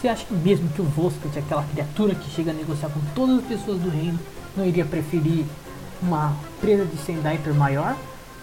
você 0.04 0.08
acha 0.08 0.26
que 0.26 0.34
mesmo 0.34 0.68
que 0.68 0.82
o 0.82 0.84
Vospet, 0.84 1.38
aquela 1.38 1.62
criatura 1.62 2.14
que 2.14 2.28
chega 2.30 2.50
a 2.50 2.54
negociar 2.54 2.90
com 2.90 3.00
todas 3.14 3.38
as 3.38 3.44
pessoas 3.44 3.78
do 3.80 3.88
reino, 3.88 4.18
não 4.54 4.62
iria 4.66 4.84
preferir 4.84 5.46
uma 6.02 6.34
presa 6.60 6.84
de 6.84 6.98
Sendiper 6.98 7.54
maior? 7.54 7.96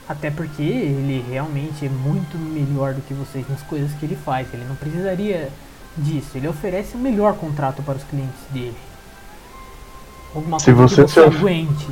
Até 0.10 0.32
porque 0.32 0.64
ele 0.64 1.24
realmente 1.30 1.86
é 1.86 1.90
muito 1.90 2.36
melhor 2.36 2.96
do 2.96 3.02
que 3.02 3.14
vocês 3.14 3.46
nas 3.48 3.62
coisas 3.62 3.92
que 3.94 4.06
ele 4.08 4.16
faz. 4.16 4.48
Ele 4.52 4.66
não 4.68 4.76
precisaria 4.76 5.50
disso. 5.96 6.30
Ele 6.34 6.48
oferece 6.48 6.96
o 6.96 6.98
melhor 7.00 7.36
contrato 7.36 7.84
para 7.84 7.98
os 7.98 8.04
clientes 8.06 8.42
dele. 8.50 8.74
Alguma 10.34 10.60
Se 10.60 10.74
coisa 10.74 10.82
você 10.88 11.04
que 11.04 11.10
se 11.12 11.20
você 11.22 11.38
aguente. 11.38 11.88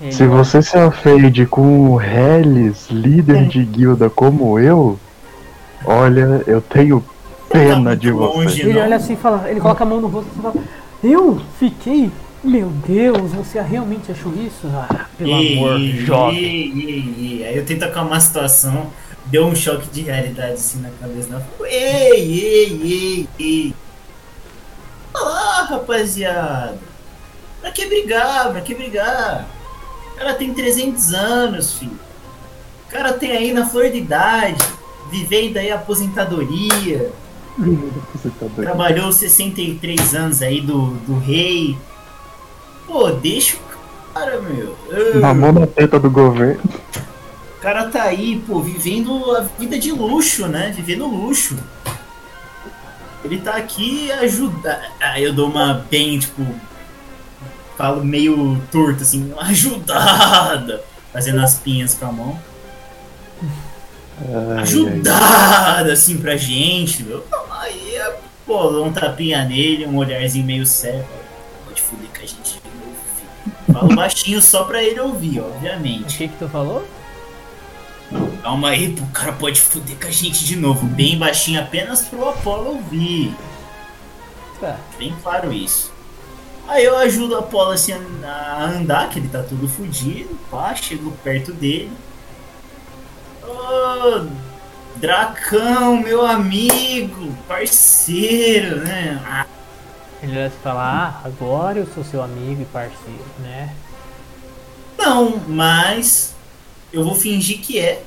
Ele 0.00 0.12
Se 0.12 0.22
olha- 0.22 0.30
você 0.32 0.62
se 0.62 0.78
ofende 0.78 1.44
com 1.44 1.90
o 1.90 2.00
Hellis, 2.00 2.88
líder 2.88 3.46
de 3.46 3.62
guilda 3.62 4.08
como 4.08 4.58
eu, 4.58 4.98
olha, 5.84 6.42
eu 6.46 6.62
tenho 6.62 7.04
pena 7.50 7.96
de 7.96 8.12
muito 8.12 8.24
longe. 8.36 8.48
você. 8.56 8.62
Ele 8.62 8.72
não. 8.74 8.82
olha 8.82 8.96
assim 8.96 9.12
e 9.14 9.16
fala, 9.16 9.50
ele 9.50 9.60
coloca 9.60 9.82
a 9.82 9.86
mão 9.86 10.00
no 10.00 10.08
rosto 10.08 10.30
e 10.36 10.42
fala, 10.42 10.54
eu 11.02 11.40
fiquei, 11.58 12.10
meu 12.42 12.68
Deus, 12.86 13.32
você 13.32 13.60
realmente 13.60 14.10
achou 14.12 14.32
isso? 14.34 14.66
Ah, 14.66 15.06
pelo 15.16 15.34
amor, 15.34 15.80
Ei, 15.80 15.92
jovem. 16.04 16.38
ei, 16.38 17.14
ei. 17.18 17.46
Aí 17.46 17.56
eu 17.56 17.64
tento 17.64 17.84
acalmar 17.84 18.18
a 18.18 18.20
situação, 18.20 18.86
deu 19.26 19.46
um 19.46 19.54
choque 19.54 19.88
de 19.88 20.02
realidade 20.02 20.52
assim 20.54 20.80
na 20.80 20.90
cabeça. 21.00 21.28
Né? 21.30 21.42
Ei, 21.64 22.40
ei, 22.40 22.80
ei, 22.82 23.28
ei. 23.38 23.74
Olá, 25.14 25.62
rapaziada. 25.68 26.78
Pra 27.60 27.70
que 27.72 27.86
brigar? 27.86 28.50
Pra 28.52 28.60
que 28.60 28.74
brigar? 28.74 29.46
O 30.14 30.18
cara 30.18 30.34
tem 30.34 30.52
300 30.54 31.12
anos, 31.14 31.74
filho. 31.74 31.98
O 32.86 32.90
cara 32.90 33.12
tem 33.12 33.32
aí 33.32 33.52
na 33.52 33.66
flor 33.66 33.90
de 33.90 33.98
idade, 33.98 34.62
vivendo 35.10 35.56
aí 35.56 35.70
a 35.70 35.74
aposentadoria. 35.76 37.10
Doido. 37.58 38.54
Trabalhou 38.56 39.10
63 39.10 40.14
anos 40.14 40.42
aí 40.42 40.60
do, 40.60 40.90
do 41.06 41.18
rei. 41.18 41.76
Pô, 42.86 43.10
deixa 43.10 43.56
o 43.56 44.14
cara, 44.14 44.40
meu. 44.40 44.76
Ah. 44.90 45.18
Mamou 45.18 45.52
na 45.52 45.66
teta 45.66 45.98
do 45.98 46.08
governo. 46.08 46.62
O 47.58 47.60
cara 47.60 47.88
tá 47.88 48.04
aí, 48.04 48.40
pô, 48.46 48.60
vivendo 48.60 49.36
a 49.36 49.40
vida 49.58 49.76
de 49.78 49.90
luxo, 49.90 50.46
né? 50.46 50.72
Vivendo 50.74 51.06
luxo. 51.06 51.56
Ele 53.24 53.38
tá 53.38 53.56
aqui 53.56 54.10
ajuda. 54.12 54.80
Aí 55.00 55.24
eu 55.24 55.32
dou 55.32 55.50
uma 55.50 55.84
bem, 55.90 56.18
tipo. 56.20 56.46
Falo 57.76 58.04
meio 58.04 58.60
torto, 58.70 59.02
assim, 59.02 59.32
ajudada. 59.38 60.82
Fazendo 61.12 61.40
as 61.40 61.58
pinhas 61.58 61.94
com 61.94 62.06
a 62.06 62.12
mão. 62.12 62.38
Ai, 64.20 64.56
ai. 64.56 64.62
Ajudada, 64.62 65.92
assim, 65.92 66.18
pra 66.18 66.36
gente, 66.36 67.02
meu. 67.02 67.24
Aí, 67.68 68.00
pô, 68.46 68.68
dou 68.70 68.86
um 68.86 68.92
tapinha 68.92 69.44
nele, 69.44 69.86
um 69.86 69.96
olharzinho 69.96 70.44
meio 70.46 70.64
sério. 70.66 71.04
Pode 71.66 71.82
fuder 71.82 72.08
com 72.10 72.16
a 72.22 72.26
gente 72.26 72.54
de 72.54 72.60
novo, 72.74 72.96
filho. 73.16 73.74
Falo 73.78 73.94
baixinho 73.94 74.40
só 74.42 74.64
pra 74.64 74.82
ele 74.82 75.00
ouvir, 75.00 75.40
O 75.40 75.46
obviamente. 75.48 76.16
que 76.18 76.28
que 76.28 76.36
tu 76.38 76.48
falou? 76.48 76.86
Calma 78.42 78.70
aí, 78.70 78.90
pô, 78.94 79.04
o 79.04 79.08
cara 79.08 79.32
pode 79.32 79.60
fuder 79.60 79.96
com 80.00 80.06
a 80.06 80.10
gente 80.10 80.44
de 80.44 80.56
novo. 80.56 80.86
Bem 80.86 81.18
baixinho, 81.18 81.60
apenas 81.60 82.02
pro 82.02 82.28
Apolo 82.28 82.76
ouvir. 82.76 83.34
Tá. 84.60 84.78
Bem 84.98 85.14
claro 85.22 85.52
isso. 85.52 85.92
Aí 86.66 86.84
eu 86.84 86.96
ajudo 86.98 87.34
o 87.34 87.38
Apolo 87.38 87.70
assim 87.72 87.92
a 87.92 88.64
andar, 88.64 89.08
que 89.10 89.18
ele 89.18 89.28
tá 89.28 89.42
todo 89.42 89.68
fudido. 89.68 90.38
Pá, 90.50 90.74
chego 90.74 91.10
perto 91.22 91.52
dele. 91.52 91.92
Ô, 93.42 94.26
Dracão, 94.98 95.96
meu 95.98 96.26
amigo, 96.26 97.32
parceiro, 97.46 98.78
né? 98.78 99.22
Ah, 99.24 99.46
Ele 100.20 100.32
olha 100.32 100.46
assim 100.46 100.56
e 100.58 100.62
fala, 100.62 100.82
ah, 100.82 101.20
agora 101.26 101.78
eu 101.78 101.86
sou 101.86 102.02
seu 102.04 102.20
amigo 102.20 102.62
e 102.62 102.64
parceiro, 102.64 103.24
né? 103.38 103.72
Não, 104.98 105.38
mas 105.46 106.34
eu 106.92 107.04
vou 107.04 107.14
fingir 107.14 107.60
que 107.60 107.78
é, 107.78 108.02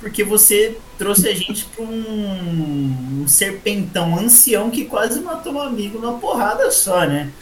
porque 0.00 0.22
você 0.22 0.78
trouxe 0.96 1.28
a 1.28 1.34
gente 1.34 1.64
pra 1.64 1.84
um, 1.84 3.22
um 3.22 3.28
serpentão 3.28 4.16
ancião 4.16 4.70
que 4.70 4.84
quase 4.84 5.20
matou 5.20 5.54
um 5.54 5.60
amigo 5.60 5.98
numa 5.98 6.18
porrada 6.18 6.70
só, 6.70 7.04
né? 7.04 7.32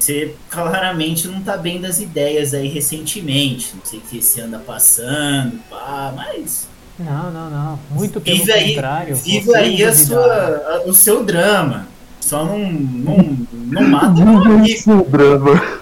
Você 0.00 0.34
claramente 0.48 1.28
não 1.28 1.42
tá 1.42 1.56
bem 1.56 1.80
das 1.80 2.00
ideias 2.00 2.54
aí 2.54 2.66
recentemente. 2.66 3.76
Não 3.76 3.84
sei 3.84 3.98
o 3.98 4.02
que 4.02 4.20
você 4.20 4.40
anda 4.40 4.58
passando, 4.58 5.60
pá, 5.68 6.12
mas. 6.16 6.66
Não, 7.00 7.30
não, 7.30 7.50
não. 7.50 7.78
Muito 7.90 8.20
pelo 8.20 8.36
Vive 8.36 8.52
aí, 8.52 8.74
contrário. 8.74 9.16
vive 9.16 9.46
você 9.46 9.56
aí 9.56 9.84
a 9.84 9.94
sua, 9.94 10.22
a- 10.26 10.82
o 10.86 10.92
seu 10.94 11.24
drama. 11.24 11.86
Só 12.20 12.44
não, 12.44 12.58
não, 12.70 13.38
não 13.52 13.82
mata. 13.88 14.20
Isso 14.68 14.90
é 14.90 15.02
drama. 15.04 15.80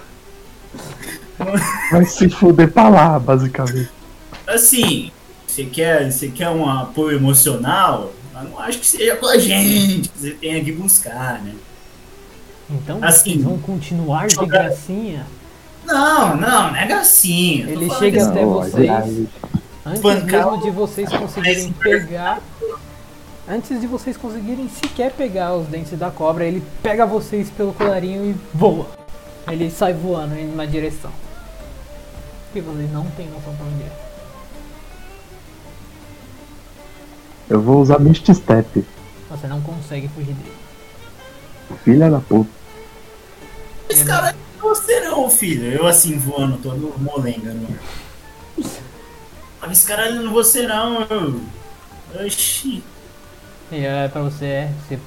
Vai 1.91 2.05
se 2.05 2.29
fuder 2.29 2.71
pra 2.71 2.89
lá, 2.89 3.19
basicamente. 3.19 3.89
assim, 4.47 5.11
você 5.47 5.63
quer, 5.65 6.11
você 6.11 6.27
quer 6.29 6.49
um 6.49 6.69
apoio 6.69 7.17
emocional, 7.17 8.11
mas 8.33 8.49
não 8.49 8.59
acho 8.59 8.79
que 8.79 8.87
seja 8.87 9.15
com 9.15 9.27
a 9.27 9.37
gente 9.37 10.09
que 10.09 10.17
você 10.19 10.31
tenha 10.31 10.63
que 10.63 10.71
buscar, 10.71 11.41
né? 11.41 11.53
Então 12.69 12.99
Assim, 13.01 13.31
vocês 13.33 13.43
vão 13.43 13.57
continuar 13.59 14.27
de 14.27 14.45
gracinha. 14.45 15.25
Não, 15.85 16.35
não, 16.35 16.67
não 16.71 16.75
é 16.75 16.85
gracinha. 16.85 17.67
Ele 17.69 17.89
chega 17.95 18.25
até 18.27 18.41
Não, 18.41 18.53
vocês. 18.53 18.89
ai, 18.89 19.27
Antes 19.89 20.01
Bancar 20.01 20.51
mesmo 20.51 20.61
de 20.61 20.69
vocês 20.69 21.09
conseguirem 21.09 21.71
pegar. 21.73 22.39
Antes 23.49 23.81
de 23.81 23.87
vocês 23.87 24.15
conseguirem 24.15 24.69
sequer 24.69 25.11
pegar 25.11 25.55
os 25.55 25.67
dentes 25.67 25.97
da 25.97 26.11
cobra, 26.11 26.45
ele 26.45 26.63
pega 26.83 27.07
vocês 27.07 27.49
pelo 27.49 27.73
colarinho 27.73 28.23
e 28.23 28.35
voa. 28.53 28.85
Ele 29.47 29.71
sai 29.71 29.93
voando 29.93 30.35
em 30.35 30.47
uma 30.47 30.67
direção. 30.67 31.09
Que 32.53 32.61
vocês 32.61 32.91
não 32.91 33.09
têm 33.11 33.27
noção 33.29 33.55
pra 33.55 33.65
onde 33.65 33.83
é. 33.83 33.91
Eu 37.49 37.59
vou 37.59 37.81
usar 37.81 37.97
Mist 37.97 38.31
Step. 38.31 38.85
Você 39.27 39.47
não 39.47 39.59
consegue 39.61 40.07
fugir 40.09 40.35
dele. 40.35 40.55
Filha 41.83 42.11
da 42.11 42.19
puta. 42.19 42.49
Esse 43.89 44.05
cara 44.05 44.29
é 44.29 44.35
você 44.61 44.99
não, 44.99 45.27
filho. 45.31 45.65
Eu 45.65 45.87
assim 45.87 46.15
voando 46.15 46.57
todo 46.57 46.93
molenga 46.99 47.51
no 47.51 47.65
ar. 47.65 48.79
Mas 49.61 49.71
esse 49.71 49.87
cara 49.87 50.11
não 50.11 50.27
é 50.29 50.33
você 50.33 50.63
não. 50.67 51.05
Oxi. 52.25 52.83
Ele 53.71 53.87
olha 53.87 54.09
pra 54.09 54.21
você, 54.21 54.45
é, 54.45 54.71
você 54.87 54.97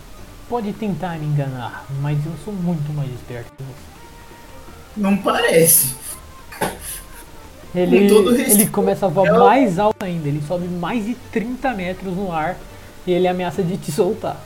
pode 0.48 0.72
tentar 0.74 1.18
me 1.18 1.26
enganar, 1.26 1.84
mas 2.00 2.24
eu 2.24 2.32
sou 2.44 2.52
muito 2.52 2.92
mais 2.92 3.10
esperto 3.12 3.50
que 3.56 3.62
você. 3.62 3.92
Não 4.96 5.16
parece. 5.16 5.96
Ele, 7.74 7.96
ele 8.06 8.66
começa 8.66 9.06
a 9.06 9.08
voar 9.08 9.26
eu- 9.28 9.38
mais 9.46 9.78
alto 9.78 10.04
ainda, 10.04 10.28
ele 10.28 10.42
sobe 10.46 10.68
mais 10.68 11.04
de 11.06 11.14
30 11.32 11.72
metros 11.72 12.14
no 12.14 12.30
ar 12.30 12.56
e 13.06 13.12
ele 13.12 13.26
ameaça 13.26 13.62
de 13.62 13.78
te 13.78 13.90
soltar. 13.90 14.36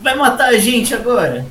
Vai 0.00 0.14
matar 0.16 0.48
a 0.50 0.58
gente 0.58 0.94
agora? 0.94 1.46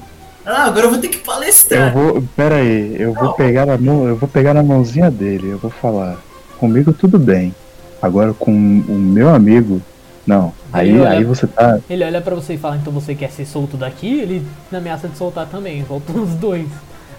Ah, 0.45 0.65
agora 0.65 0.85
eu 0.87 0.89
vou 0.91 0.99
ter 0.99 1.07
que 1.07 1.17
Eu 1.17 1.21
palestrar. 1.23 1.93
vou. 1.93 2.21
Pera 2.35 2.55
aí, 2.55 2.95
eu 2.99 3.13
vou 3.13 3.33
pegar 3.33 3.65
na 3.65 3.77
mão. 3.77 4.07
Eu 4.07 4.15
vou 4.15 4.27
pegar 4.27 4.53
na 4.53 4.61
mãozinha 4.63 5.09
dele, 5.09 5.49
eu 5.49 5.57
vou 5.57 5.71
falar. 5.71 6.17
Comigo 6.57 6.91
tudo 6.93 7.17
bem. 7.17 7.53
Agora 8.01 8.33
com 8.33 8.51
o 8.51 8.93
meu 8.97 9.33
amigo. 9.33 9.81
Não. 10.27 10.53
Aí, 10.71 10.97
olha- 10.99 11.09
aí 11.09 11.23
você 11.23 11.45
tá. 11.47 11.79
Ele 11.89 12.03
olha 12.03 12.21
pra 12.21 12.33
você 12.35 12.53
e 12.53 12.57
fala, 12.57 12.77
então 12.77 12.91
você 12.93 13.13
quer 13.15 13.29
ser 13.31 13.45
solto 13.45 13.75
daqui? 13.77 14.19
Ele 14.19 14.45
ameaça 14.71 15.07
de 15.07 15.17
soltar 15.17 15.45
também, 15.47 15.83
voltam 15.87 16.21
os 16.23 16.31
dois. 16.35 16.67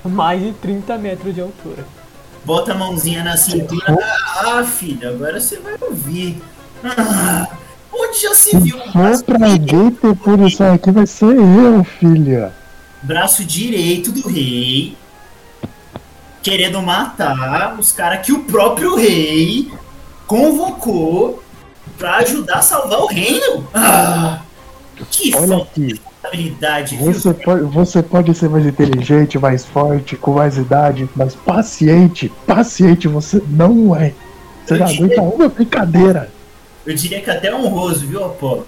Mais 0.04 0.42
de 0.42 0.52
30 0.52 0.98
metros 0.98 1.34
de 1.34 1.40
altura. 1.40 1.84
Bota 2.44 2.72
a 2.72 2.74
mãozinha 2.74 3.24
na 3.24 3.36
cintura. 3.38 3.96
Ah, 4.36 4.62
filho, 4.64 5.08
agora 5.08 5.40
você 5.40 5.58
vai 5.60 5.74
ouvir. 5.80 6.42
Ah, 6.84 7.48
onde 7.90 8.20
já 8.20 8.34
se 8.34 8.54
viu 8.58 8.76
um 8.76 8.92
For 8.92 9.24
pra 9.24 9.46
alguém 9.46 9.90
ter 9.90 10.14
punição 10.16 10.74
aqui 10.74 10.90
vai 10.90 11.06
ser 11.06 11.24
eu, 11.36 11.82
filha. 11.84 12.52
Braço 13.04 13.44
direito 13.44 14.10
do 14.10 14.28
rei 14.28 14.96
querendo 16.42 16.82
matar 16.82 17.76
os 17.78 17.90
caras 17.90 18.24
que 18.24 18.32
o 18.32 18.44
próprio 18.44 18.96
rei 18.96 19.72
convocou 20.26 21.42
pra 21.96 22.16
ajudar 22.18 22.56
a 22.56 22.62
salvar 22.62 23.00
o 23.00 23.06
reino? 23.06 23.66
Ah, 23.72 24.40
que 25.10 25.34
Olha 25.34 25.56
aqui. 25.56 26.00
Você 26.96 27.34
pode, 27.34 27.64
você 27.64 28.02
pode 28.02 28.34
ser 28.34 28.48
mais 28.48 28.66
inteligente, 28.66 29.38
mais 29.38 29.64
forte, 29.64 30.16
com 30.16 30.34
mais 30.34 30.56
idade, 30.56 31.08
mas 31.14 31.34
paciente, 31.34 32.32
paciente 32.46 33.08
você 33.08 33.42
não 33.48 33.94
é. 33.94 34.14
Você 34.64 34.78
não 34.78 34.86
aguenta 34.86 35.22
uma 35.22 35.48
brincadeira. 35.48 36.30
Eu 36.86 36.94
diria 36.94 37.20
que 37.20 37.30
até 37.30 37.54
honroso, 37.54 38.06
viu, 38.06 38.24
Apolo? 38.24 38.66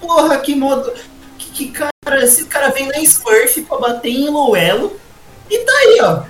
Porra, 0.00 0.38
que 0.38 0.54
modo. 0.54 0.92
Que, 1.36 1.50
que 1.50 1.68
cara. 1.70 1.90
Esse 2.16 2.44
cara 2.44 2.70
vem 2.70 2.86
na 2.86 2.98
Smurf 3.00 3.62
pra 3.62 3.78
bater 3.78 4.10
em 4.10 4.28
Luelo 4.28 4.96
e 5.50 5.58
tá 5.58 5.72
aí, 5.72 5.98
ó. 6.02 6.22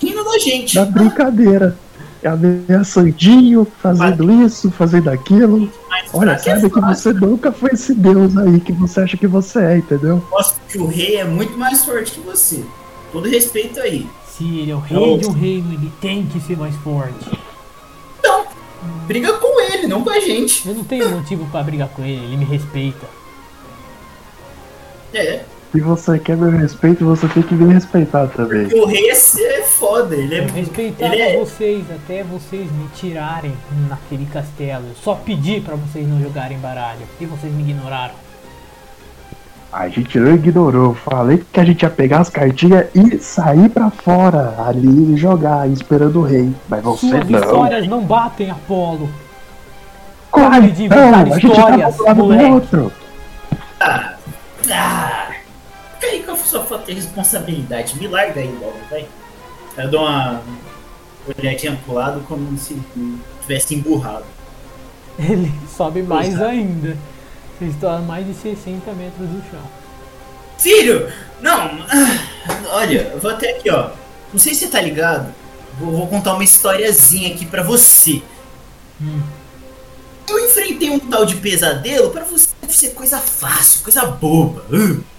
Rindo 0.00 0.24
da 0.24 0.38
gente. 0.38 0.76
Na 0.76 0.84
brincadeira. 0.84 1.76
Ameaçandinho, 2.24 3.66
fazendo 3.82 4.32
isso, 4.44 4.70
fazendo 4.70 5.10
aquilo. 5.10 5.70
Mas 5.90 6.08
Olha, 6.12 6.36
que 6.36 6.48
é 6.48 6.54
sabe 6.54 6.70
que 6.70 6.80
você 6.80 7.12
nunca 7.12 7.52
foi 7.52 7.70
esse 7.72 7.94
deus 7.94 8.36
aí 8.38 8.60
que 8.60 8.72
você 8.72 9.00
acha 9.00 9.16
que 9.16 9.26
você 9.26 9.58
é, 9.58 9.76
entendeu? 9.76 10.24
Mostra 10.30 10.62
que 10.66 10.78
o 10.78 10.86
rei 10.86 11.16
é 11.16 11.24
muito 11.24 11.56
mais 11.58 11.84
forte 11.84 12.12
que 12.12 12.20
você. 12.20 12.64
Todo 13.12 13.28
respeito 13.28 13.78
aí. 13.78 14.08
Se 14.26 14.42
ele 14.58 14.70
é 14.70 14.74
o 14.74 14.78
rei 14.78 15.18
de 15.18 15.26
um 15.26 15.32
reino, 15.32 15.72
ele 15.74 15.92
tem 16.00 16.26
que 16.26 16.40
ser 16.40 16.56
mais 16.56 16.74
forte. 16.76 17.38
Então, 18.18 18.46
briga 19.06 19.34
com 19.34 19.60
ele, 19.60 19.86
não 19.86 20.02
com 20.02 20.10
a 20.10 20.18
gente. 20.18 20.66
Eu 20.66 20.74
não 20.74 20.84
tenho 20.84 21.10
motivo 21.10 21.46
pra 21.50 21.62
brigar 21.62 21.88
com 21.88 22.02
ele, 22.02 22.24
ele 22.24 22.36
me 22.38 22.44
respeita. 22.44 23.06
É, 25.14 25.40
Se 25.72 25.80
você 25.80 26.18
quer 26.18 26.36
meu 26.36 26.50
respeito, 26.50 27.04
você 27.04 27.26
tem 27.28 27.42
que 27.42 27.54
me 27.54 27.72
respeitar 27.72 28.26
também. 28.28 28.64
porque 28.64 28.80
o 28.80 28.86
rei 28.86 29.10
é, 29.10 29.12
é 29.12 29.62
foda. 29.62 30.14
Ele 30.14 30.34
é. 30.34 30.38
Eu 30.44 30.48
respeitava 30.48 31.14
Ele 31.14 31.22
é. 31.22 31.38
vocês 31.38 31.84
até 31.90 32.22
vocês 32.22 32.70
me 32.72 32.88
tirarem 32.94 33.52
naquele 33.88 34.26
castelo. 34.26 34.84
Eu 34.88 34.94
só 35.02 35.14
pedi 35.14 35.60
pra 35.60 35.74
vocês 35.76 36.06
não 36.08 36.20
jogarem 36.20 36.58
baralho 36.58 37.00
e 37.20 37.26
vocês 37.26 37.52
me 37.52 37.62
ignoraram. 37.62 38.14
A 39.72 39.88
gente 39.88 40.16
não 40.20 40.32
ignorou. 40.36 40.94
Falei 40.94 41.42
que 41.52 41.58
a 41.58 41.64
gente 41.64 41.82
ia 41.82 41.90
pegar 41.90 42.20
as 42.20 42.28
cartinhas 42.28 42.86
e 42.94 43.18
sair 43.18 43.68
pra 43.68 43.90
fora 43.90 44.54
ali 44.64 45.12
e 45.14 45.16
jogar, 45.16 45.68
esperando 45.68 46.20
o 46.20 46.22
rei. 46.22 46.52
Mas 46.68 46.82
você 46.84 47.08
Suas 47.08 47.28
não. 47.28 47.40
histórias 47.40 47.88
não 47.88 48.00
batem, 48.04 48.50
Apolo. 48.50 49.08
Como 50.30 50.48
Pare 50.48 50.70
de 50.70 50.88
não? 50.88 50.96
inventar 50.96 51.22
A 51.22 51.24
gente 51.38 51.46
histórias, 51.48 51.96
tá 51.96 52.14
moleque. 52.14 52.50
outro. 52.52 52.92
Ah, 53.80 54.13
fica 54.64 56.06
aí 56.12 56.22
com 56.22 56.32
a 56.32 56.36
sua 56.36 56.64
falta 56.64 56.86
de 56.86 56.94
responsabilidade. 56.94 57.98
Me 57.98 58.08
larga 58.08 58.40
aí 58.40 58.48
logo, 58.60 58.78
vai. 58.90 59.06
Eu 59.76 59.90
dou 59.90 60.02
uma 60.02 60.42
olhadinha 61.38 61.78
pro 61.84 61.94
lado 61.94 62.20
como 62.28 62.56
se 62.58 62.80
tivesse 63.42 63.74
emburrado. 63.74 64.24
Ele 65.18 65.52
sobe 65.76 66.02
mais 66.02 66.28
Exato. 66.28 66.44
ainda. 66.44 66.96
Vocês 67.58 67.74
estão 67.74 67.96
a 67.96 67.98
mais 68.00 68.26
de 68.26 68.34
60 68.34 68.92
metros 68.92 69.28
do 69.28 69.42
chão. 69.50 69.62
Filho! 70.58 71.10
Não! 71.40 71.52
ah, 71.88 72.62
Olha, 72.72 73.10
eu 73.12 73.20
vou 73.20 73.30
até 73.30 73.50
aqui, 73.50 73.70
ó. 73.70 73.90
Não 74.32 74.38
sei 74.38 74.54
se 74.54 74.60
você 74.60 74.68
tá 74.68 74.80
ligado. 74.80 75.32
Vou, 75.78 75.92
vou 75.92 76.06
contar 76.08 76.34
uma 76.34 76.44
historiazinha 76.44 77.32
aqui 77.34 77.46
pra 77.46 77.62
você. 77.62 78.22
Hum. 79.00 79.20
Eu 80.28 80.46
enfrentei 80.46 80.90
um 80.90 80.98
tal 80.98 81.24
de 81.24 81.36
pesadelo 81.36 82.10
pra 82.10 82.24
você 82.24 82.48
deve 82.60 82.76
ser 82.76 82.90
coisa 82.90 83.18
fácil, 83.18 83.82
coisa 83.82 84.06
boba. 84.06 84.64
Ah. 84.72 85.14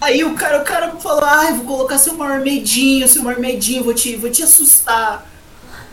Aí 0.00 0.22
o 0.22 0.34
cara, 0.34 0.62
o 0.62 0.64
cara 0.64 0.92
falou, 0.96 1.24
ai, 1.24 1.52
vou 1.54 1.64
colocar 1.64 1.98
seu 1.98 2.14
maior 2.14 2.40
medinho, 2.40 3.08
seu 3.08 3.22
maior 3.22 3.40
medinho, 3.40 3.82
vou 3.82 3.92
te, 3.92 4.14
vou 4.14 4.30
te 4.30 4.42
assustar. 4.42 5.28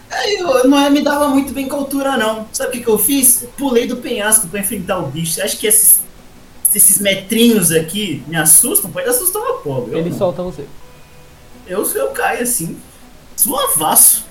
Aí 0.09 0.35
eu 0.35 0.67
não 0.67 0.79
é, 0.79 0.89
me 0.89 1.01
dava 1.01 1.27
muito 1.29 1.51
bem 1.51 1.67
com 1.67 1.75
a 1.75 1.79
altura, 1.79 2.15
não. 2.15 2.47
Sabe 2.53 2.69
o 2.69 2.71
que, 2.73 2.81
que 2.81 2.87
eu 2.87 2.97
fiz? 2.97 3.43
Eu 3.43 3.49
pulei 3.57 3.87
do 3.87 3.97
penhasco 3.97 4.47
pra 4.47 4.59
enfrentar 4.59 4.99
o 4.99 5.07
bicho. 5.07 5.41
Acha 5.41 5.57
que 5.57 5.65
esses, 5.65 6.01
esses 6.73 6.99
metrinhos 6.99 7.71
aqui 7.71 8.23
me 8.27 8.35
assustam? 8.35 8.91
Pode 8.91 9.09
assustar 9.09 9.41
uma 9.41 9.57
pobre. 9.57 9.97
Ele 9.97 10.13
solta 10.13 10.43
você. 10.43 10.65
eu, 11.67 11.83
eu 11.95 12.07
caio 12.09 12.43
assim, 12.43 12.77
suavaço. 13.35 14.24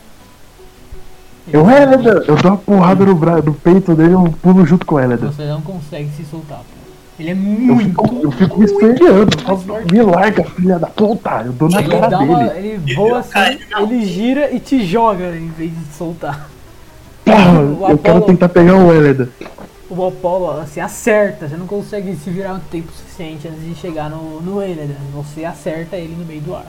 Eu, 1.53 1.69
Helena, 1.71 2.25
eu 2.27 2.37
dou 2.37 2.51
uma 2.53 2.57
porrada 2.57 3.05
no, 3.05 3.15
bra... 3.15 3.37
no 3.43 3.53
peito 3.55 3.95
dele, 3.95 4.15
eu 4.15 4.35
pulo 4.43 4.65
junto 4.65 4.87
com 4.87 4.95
o 4.95 5.01
Helena. 5.01 5.31
Você 5.31 5.45
não 5.45 5.61
consegue 5.61 6.09
se 6.17 6.25
soltar, 6.25 6.59
pô. 6.59 6.85
Ele 7.19 7.29
é 7.31 7.33
Eu 7.33 7.37
muito. 7.37 7.85
fico, 7.85 8.21
eu 8.23 8.31
fico 8.33 8.59
me 8.59 8.67
falo, 8.69 9.63
Me 9.93 10.03
larga, 10.03 10.45
filha 10.45 10.79
da 10.79 10.89
puta. 10.89 11.43
Eu 11.47 11.53
dou 11.53 11.69
na 11.69 11.81
Ele, 11.81 11.89
cara 11.91 12.09
dá 12.09 12.19
uma, 12.19 12.45
dele. 12.45 12.69
ele 12.79 12.95
voa 12.95 13.19
assim, 13.21 13.59
ele 13.79 14.05
gira 14.07 14.53
e 14.53 14.59
te 14.59 14.85
joga 14.85 15.37
em 15.37 15.49
vez 15.49 15.71
de 15.71 15.95
soltar. 15.95 16.49
Porra, 17.25 17.61
eu 17.93 17.99
quero 17.99 18.21
tentar 18.23 18.49
pegar 18.49 18.77
o 18.77 18.93
Helena. 18.93 19.29
O 19.89 20.07
Apollo 20.09 20.59
assim, 20.61 20.81
acerta, 20.81 21.47
você 21.47 21.57
não 21.57 21.67
consegue 21.67 22.17
se 22.17 22.31
virar 22.31 22.55
um 22.55 22.59
tempo 22.59 22.91
suficiente 22.91 23.47
antes 23.47 23.63
de 23.63 23.75
chegar 23.77 24.11
no, 24.11 24.41
no 24.41 24.61
Eledon. 24.61 24.95
Você 25.15 25.45
acerta 25.45 25.97
ele 25.97 26.17
no 26.19 26.25
meio 26.25 26.41
do 26.41 26.55
ar. 26.55 26.67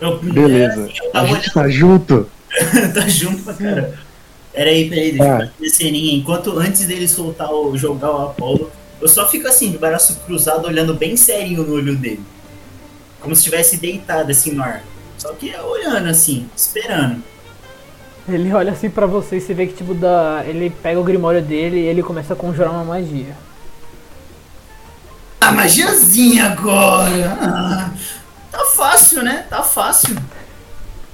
Eu, 0.00 0.18
Beleza. 0.18 0.88
eu 1.02 1.10
A 1.20 1.24
gente 1.26 1.52
tá 1.52 1.68
junto. 1.68 2.28
olhando, 2.60 2.92
tá 2.94 3.08
junto 3.08 3.42
pra 3.44 3.54
cara. 3.54 3.94
Peraí, 4.52 4.88
peraí, 4.88 5.10
deixa 5.12 5.24
eu 5.24 5.32
Ah. 5.32 5.38
fazer 5.56 5.66
a 5.66 5.70
ceninha. 5.70 6.16
Enquanto 6.16 6.58
antes 6.58 6.86
dele 6.86 7.08
soltar 7.08 7.52
o 7.52 7.76
jogar 7.76 8.10
o 8.12 8.22
Apollo, 8.26 8.70
eu 9.00 9.08
só 9.08 9.28
fico 9.28 9.48
assim, 9.48 9.70
de 9.70 9.78
braço 9.78 10.16
cruzado, 10.26 10.66
olhando 10.66 10.94
bem 10.94 11.16
serinho 11.16 11.62
no 11.64 11.74
olho 11.74 11.96
dele. 11.96 12.22
Como 13.20 13.34
se 13.34 13.40
estivesse 13.40 13.76
deitado 13.78 14.30
assim 14.30 14.52
no 14.52 14.62
ar. 14.62 14.84
Só 15.18 15.32
que 15.32 15.54
olhando 15.56 16.08
assim, 16.08 16.48
esperando. 16.56 17.22
Ele 18.28 18.52
olha 18.52 18.72
assim 18.72 18.88
pra 18.88 19.06
você 19.06 19.36
e 19.36 19.40
você 19.40 19.52
vê 19.54 19.66
que 19.66 19.74
tipo 19.74 19.92
dá. 19.94 20.42
Ele 20.46 20.70
pega 20.70 20.98
o 21.00 21.04
grimório 21.04 21.42
dele 21.42 21.78
e 21.78 21.86
ele 21.86 22.02
começa 22.02 22.32
a 22.32 22.36
conjurar 22.36 22.70
uma 22.72 22.84
magia. 22.84 23.34
A 25.40 25.52
magiazinha 25.52 26.46
agora! 26.52 27.36
Ah, 27.40 27.90
tá 28.56 28.64
fácil, 28.66 29.22
né? 29.22 29.46
Tá 29.50 29.62
fácil. 29.62 30.16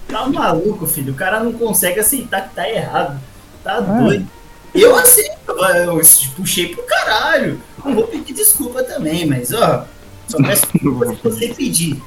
Tá 0.09 0.27
maluco, 0.29 0.87
filho. 0.87 1.13
O 1.13 1.17
cara 1.17 1.41
não 1.41 1.53
consegue 1.53 2.01
aceitar 2.01 2.49
que 2.49 2.55
tá 2.55 2.69
errado. 2.69 3.21
Tá 3.65 3.81
doido. 3.81 4.27
Eu 4.75 4.95
aceito, 4.97 5.39
eu 5.49 6.01
puxei 6.37 6.69
pro 6.75 6.83
caralho. 6.85 7.61
Não 7.85 7.95
vou 7.95 8.07
pedir 8.07 8.33
desculpa 8.33 8.83
também, 8.85 9.27
mas 9.27 9.53
ó, 9.53 9.85
só 10.29 10.39
peço 10.39 10.67
desculpa 10.73 11.07
se 11.07 11.15
você 11.23 11.49
pedir. 11.55 12.01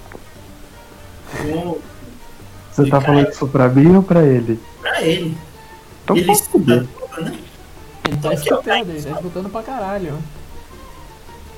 Então, 1.39 1.77
Você 2.71 2.89
tá 2.89 3.01
falando 3.01 3.29
isso 3.29 3.47
pra 3.47 3.67
mim 3.69 3.95
ou 3.95 4.03
pra 4.03 4.23
ele? 4.23 4.59
pra 4.81 5.01
ele. 5.01 5.37
Então 6.03 6.15
ele 6.15 6.25
pode 6.25 6.39
escuta 6.39 6.59
fuder. 6.59 6.87
tudo, 6.87 7.21
né? 7.23 7.39
Ele 8.07 8.17
tá 8.17 8.17
Então, 8.17 8.31
é 8.31 8.33
o 8.33 8.37
escutando, 8.37 8.89
ele 8.89 9.01
tá 9.01 9.09
escutando 9.11 9.49
pra 9.49 9.63
caralho. 9.63 10.17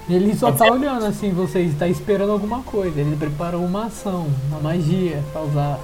Ele 0.10 0.36
só 0.36 0.52
tá 0.52 0.66
olhando 0.72 1.06
assim, 1.06 1.32
vocês, 1.32 1.74
tá 1.78 1.88
esperando 1.88 2.32
alguma 2.32 2.62
coisa. 2.62 3.00
Ele 3.00 3.16
preparou 3.16 3.64
uma 3.64 3.86
ação, 3.86 4.28
uma 4.50 4.60
magia 4.60 5.24
pra 5.32 5.42
usar. 5.42 5.80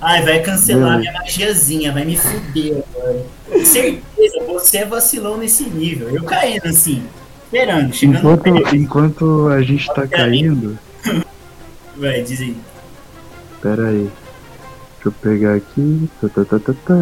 Ai, 0.00 0.22
vai 0.24 0.40
cancelar 0.40 0.92
Meu. 0.92 1.00
minha 1.00 1.12
magiazinha, 1.12 1.92
vai 1.92 2.04
me 2.04 2.16
fuder 2.16 2.82
agora. 2.92 3.24
Certeza, 3.64 4.44
você 4.48 4.78
é 4.78 4.84
vacilão 4.84 5.38
nesse 5.38 5.64
nível. 5.64 6.08
Eu 6.08 6.24
caindo 6.24 6.66
assim, 6.66 7.04
esperando, 7.44 7.94
chegando 7.94 8.18
Enquanto, 8.18 8.42
perto. 8.42 8.76
enquanto 8.76 9.48
a 9.48 9.62
gente 9.62 9.86
tá 9.94 10.06
caindo. 10.08 10.76
Vai, 11.96 12.22
diz 12.22 12.40
aí. 12.40 12.56
Pera 13.60 13.88
aí. 13.88 14.10
Deixa 14.94 15.08
eu 15.08 15.12
pegar 15.12 15.54
aqui. 15.54 16.10
Tá, 16.20 16.28
tá, 16.28 16.44
tá, 16.44 16.58
tá, 16.58 16.72
tá. 16.84 16.94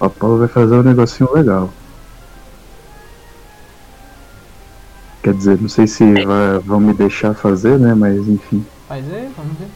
O 0.00 0.10
Paulo 0.10 0.38
vai 0.38 0.48
fazer 0.48 0.74
um 0.74 0.82
negocinho 0.82 1.32
legal. 1.32 1.72
Quer 5.26 5.34
dizer, 5.34 5.60
não 5.60 5.68
sei 5.68 5.88
se 5.88 6.04
vai- 6.24 6.60
vão 6.60 6.78
me 6.78 6.94
deixar 6.94 7.34
fazer, 7.34 7.80
né? 7.80 7.96
Mas 7.96 8.28
enfim. 8.28 8.64
Faz 8.86 9.04
aí, 9.12 9.28
vamos 9.36 9.58
ver. 9.58 9.66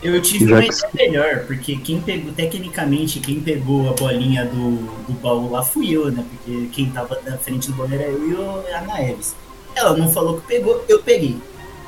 Eu 0.00 0.22
tive 0.22 0.46
Já 0.46 0.54
uma 0.54 0.62
que- 0.62 0.68
ideia 0.68 1.10
melhor, 1.10 1.46
porque 1.48 1.76
quem 1.78 2.00
pegou, 2.00 2.32
tecnicamente, 2.32 3.18
quem 3.18 3.40
pegou 3.40 3.90
a 3.90 3.92
bolinha 3.94 4.44
do, 4.44 4.76
do 5.08 5.12
baú 5.20 5.50
lá 5.50 5.64
fui 5.64 5.90
eu, 5.90 6.12
né? 6.12 6.24
Porque 6.30 6.68
quem 6.70 6.90
tava 6.90 7.18
na 7.26 7.36
frente 7.36 7.72
do 7.72 7.76
baú 7.76 7.88
era 7.92 8.04
eu 8.04 8.30
e 8.30 8.34
o- 8.34 8.62
a 8.72 8.78
Ana 8.78 9.02
Eves. 9.02 9.34
Ela 9.74 9.96
não 9.96 10.08
falou 10.12 10.40
que 10.40 10.46
pegou, 10.46 10.84
eu 10.88 11.02
peguei. 11.02 11.38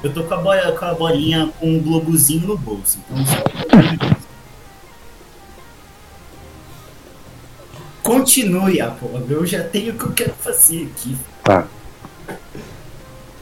Eu 0.03 0.13
tô 0.13 0.25
com 0.25 0.35
a, 0.35 0.39
boia, 0.39 0.73
com 0.73 0.85
a 0.85 0.93
bolinha 0.95 1.53
com 1.61 1.77
um 1.77 1.81
globozinho 1.81 2.45
no 2.49 2.59
bolso. 2.59 2.99
Então 3.09 3.25
só. 3.25 4.17
Continue, 8.03 8.81
Apolo. 8.81 9.25
Eu 9.31 9.47
já 9.47 9.63
tenho 9.63 9.95
o 9.95 9.97
que 9.97 10.05
eu 10.07 10.13
quero 10.13 10.33
fazer 10.41 10.91
aqui. 10.93 11.17
Tá. 11.45 11.69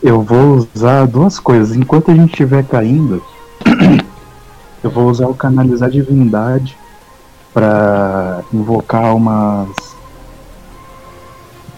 Eu 0.07 0.21
vou 0.21 0.57
usar 0.75 1.07
duas 1.07 1.41
coisas. 1.41 1.75
Enquanto 1.75 2.11
a 2.11 2.15
gente 2.15 2.29
estiver 2.33 2.63
caindo, 2.65 3.23
eu 4.85 4.91
vou 4.91 5.09
usar 5.09 5.29
o 5.29 5.35
canalizar 5.35 5.89
divindade 5.91 6.77
pra 7.55 8.43
invocar 8.53 9.17
umas. 9.17 9.71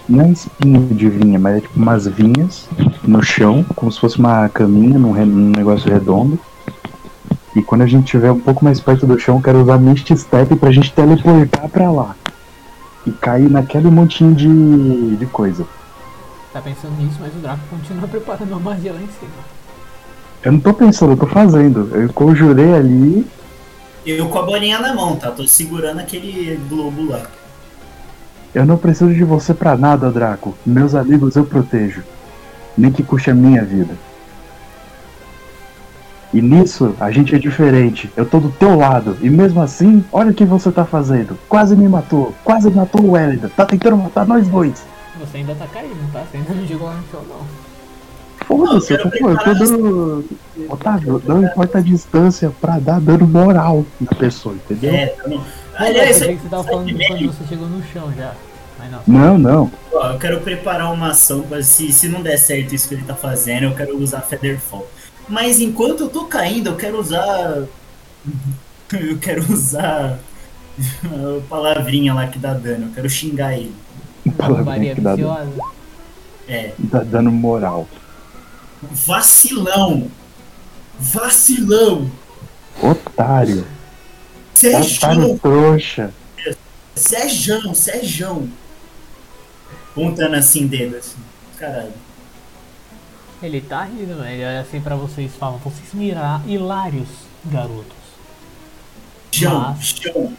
Não 0.08 0.24
é 0.24 0.30
espinho 0.30 0.88
de 0.92 1.08
vinha, 1.08 1.38
mas 1.38 1.58
é 1.58 1.60
tipo 1.60 1.78
umas 1.78 2.08
vinhas 2.08 2.68
no 3.04 3.22
chão, 3.22 3.64
como 3.76 3.92
se 3.92 4.00
fosse 4.00 4.18
uma 4.18 4.48
caminha 4.48 4.98
num, 4.98 5.12
re- 5.12 5.24
num 5.24 5.50
negócio 5.50 5.88
redondo. 5.88 6.36
E 7.54 7.62
quando 7.62 7.82
a 7.82 7.86
gente 7.86 8.06
estiver 8.06 8.32
um 8.32 8.40
pouco 8.40 8.64
mais 8.64 8.80
perto 8.80 9.06
do 9.06 9.16
chão, 9.20 9.36
eu 9.36 9.42
quero 9.42 9.62
usar 9.62 9.78
Mist 9.78 10.12
Step 10.16 10.56
pra 10.56 10.72
gente 10.72 10.92
teleportar 10.92 11.68
pra 11.68 11.92
lá. 11.92 12.16
E 13.06 13.12
cair 13.12 13.48
naquele 13.48 13.88
montinho 13.88 14.34
de, 14.34 15.14
de 15.16 15.26
coisa. 15.26 15.64
Tá 16.56 16.62
pensando 16.62 16.96
nisso, 16.96 17.18
mas 17.20 17.34
o 17.34 17.38
Draco 17.38 17.60
continua 17.68 18.08
preparando 18.08 18.52
uma 18.52 18.60
magia 18.60 18.90
lá 18.90 18.98
em 18.98 19.08
cima. 19.08 19.30
Eu 20.42 20.52
não 20.52 20.58
tô 20.58 20.72
pensando, 20.72 21.12
eu 21.12 21.16
tô 21.18 21.26
fazendo. 21.26 21.94
Eu 21.94 22.10
conjurei 22.14 22.72
ali. 22.72 23.26
Eu 24.06 24.26
com 24.30 24.38
a 24.38 24.42
bolinha 24.42 24.78
na 24.78 24.94
mão, 24.94 25.16
tá? 25.16 25.30
Tô 25.30 25.46
segurando 25.46 26.00
aquele 26.00 26.58
globo 26.66 27.10
lá. 27.10 27.26
Eu 28.54 28.64
não 28.64 28.78
preciso 28.78 29.12
de 29.12 29.22
você 29.22 29.52
pra 29.52 29.76
nada, 29.76 30.10
Draco. 30.10 30.56
Meus 30.64 30.94
amigos 30.94 31.36
eu 31.36 31.44
protejo. 31.44 32.02
Nem 32.78 32.90
que 32.90 33.02
custe 33.02 33.30
a 33.30 33.34
minha 33.34 33.62
vida. 33.62 33.94
E 36.32 36.40
nisso, 36.40 36.94
a 36.98 37.10
gente 37.10 37.34
é 37.34 37.38
diferente. 37.38 38.10
Eu 38.16 38.24
tô 38.24 38.40
do 38.40 38.50
teu 38.50 38.78
lado. 38.78 39.18
E 39.20 39.28
mesmo 39.28 39.60
assim, 39.60 40.02
olha 40.10 40.30
o 40.30 40.34
que 40.34 40.46
você 40.46 40.72
tá 40.72 40.86
fazendo. 40.86 41.38
Quase 41.50 41.76
me 41.76 41.86
matou. 41.86 42.34
Quase 42.42 42.70
matou 42.70 43.10
o 43.10 43.14
Elida. 43.14 43.50
Tá 43.54 43.66
tentando 43.66 43.98
matar 43.98 44.26
nós 44.26 44.48
dois. 44.48 44.95
Você 45.36 45.40
ainda 45.40 45.54
tá 45.54 45.66
caindo, 45.66 46.12
tá? 46.12 46.24
Você 46.24 46.38
ainda 46.38 46.54
não 46.54 46.66
chegou 46.66 46.86
lá 46.86 46.94
no 46.94 47.04
chão, 47.10 47.22
não. 47.28 47.46
Foda-se, 48.46 48.92
eu 48.94 49.02
tô, 49.02 49.28
eu 49.28 49.38
tô 49.38 49.54
dando. 49.54 50.24
Otávio, 50.70 51.22
não 51.26 51.42
importa 51.44 51.76
a 51.76 51.80
distância 51.82 52.50
pra 52.58 52.78
dar 52.78 52.98
dano 53.02 53.26
moral 53.26 53.84
na 54.00 54.16
pessoa, 54.16 54.54
entendeu? 54.54 54.94
É, 54.94 55.06
tá 55.08 55.28
bom. 55.28 55.44
Aliás, 55.74 56.22
eu 56.22 56.28
pensei 56.28 56.36
que 56.36 56.42
você 56.42 56.48
tava 56.48 56.64
falando 56.64 56.86
de 56.86 57.06
quando 57.06 57.26
você 57.26 57.46
chegou 57.46 57.68
no 57.68 57.84
chão 57.84 58.10
já. 58.16 58.32
Mas 58.78 58.90
não. 58.90 59.02
Não, 59.06 59.38
não. 59.38 59.72
Ó, 59.92 60.12
eu 60.12 60.18
quero 60.18 60.40
preparar 60.40 60.90
uma 60.90 61.10
ação 61.10 61.42
pra 61.42 61.62
se, 61.62 61.92
se 61.92 62.08
não 62.08 62.22
der 62.22 62.38
certo 62.38 62.74
isso 62.74 62.88
que 62.88 62.94
ele 62.94 63.04
tá 63.04 63.14
fazendo, 63.14 63.64
eu 63.64 63.74
quero 63.74 63.94
usar 63.98 64.22
Featherfall. 64.22 64.88
Mas 65.28 65.60
enquanto 65.60 66.04
eu 66.04 66.08
tô 66.08 66.24
caindo, 66.24 66.70
eu 66.70 66.76
quero 66.76 66.98
usar. 66.98 67.64
Eu 68.92 69.18
quero 69.18 69.42
usar 69.52 70.16
a 71.04 71.48
palavrinha 71.48 72.14
lá 72.14 72.28
que 72.28 72.38
dá 72.38 72.54
dano. 72.54 72.86
Eu 72.86 72.92
quero 72.92 73.10
xingar 73.10 73.52
ele. 73.52 73.74
Palavrinha 74.30 74.94
que 74.94 75.00
dá. 75.00 75.16
É. 76.48 76.72
Dá 76.78 77.00
dano 77.00 77.32
moral. 77.32 77.88
Vacilão! 78.82 80.10
Vacilão! 80.98 82.10
Otário. 82.82 83.66
Sérgio! 84.54 84.96
Otário 84.96 85.38
trouxa. 85.38 86.14
Sérgio! 86.94 87.74
Sérgio! 87.74 88.48
Pontando 89.94 90.36
assim 90.36 90.66
dedo 90.66 90.96
assim. 90.96 91.16
Caralho. 91.58 91.92
Ele 93.42 93.60
tá 93.60 93.84
rindo, 93.84 94.16
velho. 94.16 94.28
Ele 94.28 94.44
olha 94.44 94.60
assim 94.60 94.80
pra 94.80 94.96
vocês 94.96 95.30
e 95.34 95.38
fala, 95.38 95.58
vocês 95.58 95.88
mira 95.92 96.40
hilários, 96.46 97.08
garotos. 97.46 97.96
Mas- 99.42 99.94
chão. 100.02 100.32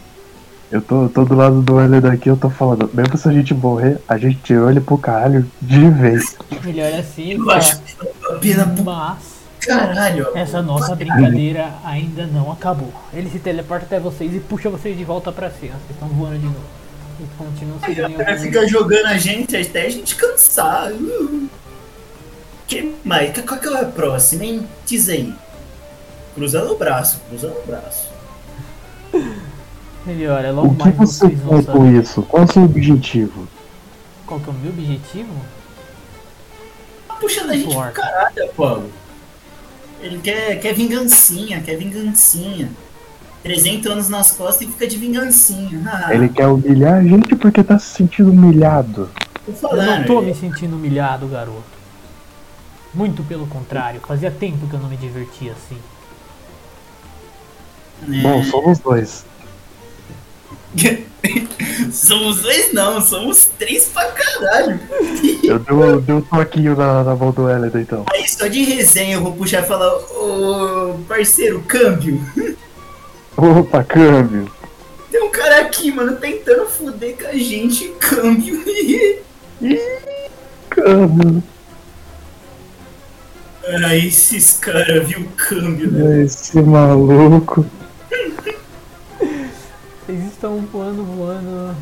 Eu 0.70 0.82
tô, 0.82 1.08
tô 1.08 1.24
do 1.24 1.34
lado 1.34 1.62
do 1.62 1.80
Ellie 1.80 2.02
daqui, 2.02 2.30
eu 2.30 2.36
tô 2.36 2.50
falando, 2.50 2.90
mesmo 2.94 3.18
se 3.18 3.28
a 3.30 3.32
gente 3.32 3.54
morrer, 3.54 4.02
a 4.06 4.18
gente 4.18 4.38
tirou 4.44 4.70
ele 4.70 4.82
pro 4.82 4.98
caralho 4.98 5.50
de 5.62 5.90
vez. 5.90 6.36
Ele 6.66 6.82
olha 6.82 7.00
assim 7.00 7.30
e 7.30 7.34
Eu 7.34 7.50
acho 7.52 7.82
foi 7.82 8.08
uma 8.30 8.40
pena 8.40 8.76
mas 8.84 9.38
caralho. 9.62 10.28
essa 10.36 10.62
nossa 10.62 10.94
brincadeira 10.94 11.74
ainda 11.86 12.28
não 12.28 12.52
acabou. 12.52 12.92
Ele 13.14 13.30
se 13.30 13.40
teleporta 13.40 13.86
até 13.86 14.00
vocês 14.00 14.36
e 14.36 14.40
puxa 14.42 14.70
vocês 14.70 14.98
de 14.98 15.06
volta 15.06 15.32
pra 15.32 15.50
cima. 15.50 15.74
Vocês 15.74 15.92
estão 15.92 16.10
voando 16.10 16.40
de 16.40 16.46
novo. 16.46 16.60
Eles 17.20 17.32
continuam 17.38 17.80
Aí 17.82 18.02
a 18.02 18.26
cara 18.26 18.38
fica 18.38 18.68
jogando 18.68 19.06
a 19.06 19.18
gente 19.18 19.56
até 19.56 19.86
a 19.86 19.90
gente 19.90 20.16
cansar. 20.16 20.92
Uh. 20.92 21.48
Que 22.68 22.94
mais? 23.06 23.32
Qual 23.42 23.58
que 23.58 23.68
é 23.70 23.82
a 23.82 23.86
próxima, 23.86 24.44
hein? 24.44 24.68
Diz 24.86 25.08
aí. 25.08 25.34
Cruzando 26.36 26.74
o 26.74 26.78
braço, 26.78 27.22
cruzando 27.30 27.58
o 27.58 27.66
braço. 27.66 28.10
Ele 30.08 30.28
olha, 30.28 30.52
logo 30.52 30.68
O 30.70 30.76
que 30.76 30.84
mais 30.84 30.96
você 30.96 31.28
vocês 31.28 31.40
vão 31.42 31.62
quer 31.64 31.72
com 31.72 32.00
isso? 32.00 32.22
Qual 32.24 32.44
é 32.44 32.46
o 32.46 32.52
seu 32.52 32.64
objetivo? 32.64 33.48
Qual 34.26 34.40
que 34.40 34.50
é 34.50 34.52
o 34.52 34.56
meu 34.56 34.72
objetivo? 34.72 35.34
Tá 37.08 37.16
puxando 37.16 37.50
a 37.52 37.54
gente 37.58 37.74
pro 37.74 37.92
caralho, 37.92 38.46
Apolo. 38.46 38.90
Ele 40.02 40.20
quer, 40.20 40.60
quer 40.60 40.74
vingancinha, 40.74 41.62
quer 41.62 41.76
vingancinha. 41.76 42.70
300 43.44 43.92
anos 43.92 44.10
nas 44.10 44.32
costas 44.32 44.68
e 44.68 44.72
fica 44.72 44.88
de 44.88 44.98
vingancinha. 44.98 45.82
Ah, 45.86 46.14
Ele 46.14 46.30
quer 46.30 46.48
humilhar 46.48 46.96
a 46.96 47.04
gente 47.04 47.36
porque 47.36 47.64
tá 47.64 47.78
se 47.80 47.88
sentindo 47.96 48.32
humilhado. 48.32 49.10
tô 49.46 49.52
Eu 49.52 49.56
falando. 49.56 50.00
não 50.00 50.04
tô 50.06 50.18
ele- 50.20 50.28
me 50.28 50.36
sentindo 50.36 50.76
humilhado, 50.76 51.28
garoto. 51.28 51.64
Muito 52.94 53.24
pelo 53.24 53.46
contrário, 53.48 54.02
fazia 54.02 54.32
tempo 54.32 54.68
que 54.68 54.74
eu 54.74 54.80
não 54.80 54.90
me 54.90 54.98
divertia 54.98 55.52
assim. 55.54 55.78
né? 58.08 58.22
Bom, 58.22 58.44
somos 58.44 58.80
dois. 58.80 59.26
somos 61.92 62.42
dois 62.42 62.74
não, 62.74 63.02
somos 63.02 63.46
três 63.58 63.86
pra 63.86 64.06
caralho. 64.12 64.80
Eu 65.44 65.60
dei, 65.60 65.76
um- 65.76 66.00
dei 66.00 66.16
um 66.16 66.22
toquinho 66.22 66.76
na, 66.76 67.04
na 67.04 67.16
mão 67.16 67.32
do 67.32 67.50
Elida 67.50 67.80
então. 67.82 68.06
Aí 68.14 68.28
só 68.28 68.48
de 68.48 68.64
resenha 68.64 69.16
eu 69.16 69.22
vou 69.22 69.34
puxar 69.34 69.64
e 69.64 69.68
falar, 69.68 69.94
ô 69.96 71.00
parceiro, 71.08 71.62
câmbio. 71.68 72.22
Opa, 73.36 73.84
câmbio. 73.84 74.52
Tem 75.12 75.22
um 75.24 75.30
cara 75.30 75.62
aqui, 75.62 75.92
mano, 75.92 76.16
tentando 76.18 76.66
foder 76.68 77.16
com 77.18 77.28
a 77.28 77.34
gente, 77.34 77.88
câmbio. 78.00 78.62
Câmbio. 80.70 81.44
ah, 83.84 83.96
esses 83.96 84.54
caras, 84.60 85.08
viu, 85.08 85.26
câmbio, 85.36 85.92
né? 85.92 86.24
Esse 86.24 86.62
maluco. 86.62 87.66
Estão 90.38 90.60
voando, 90.72 91.04
voando. 91.04 91.76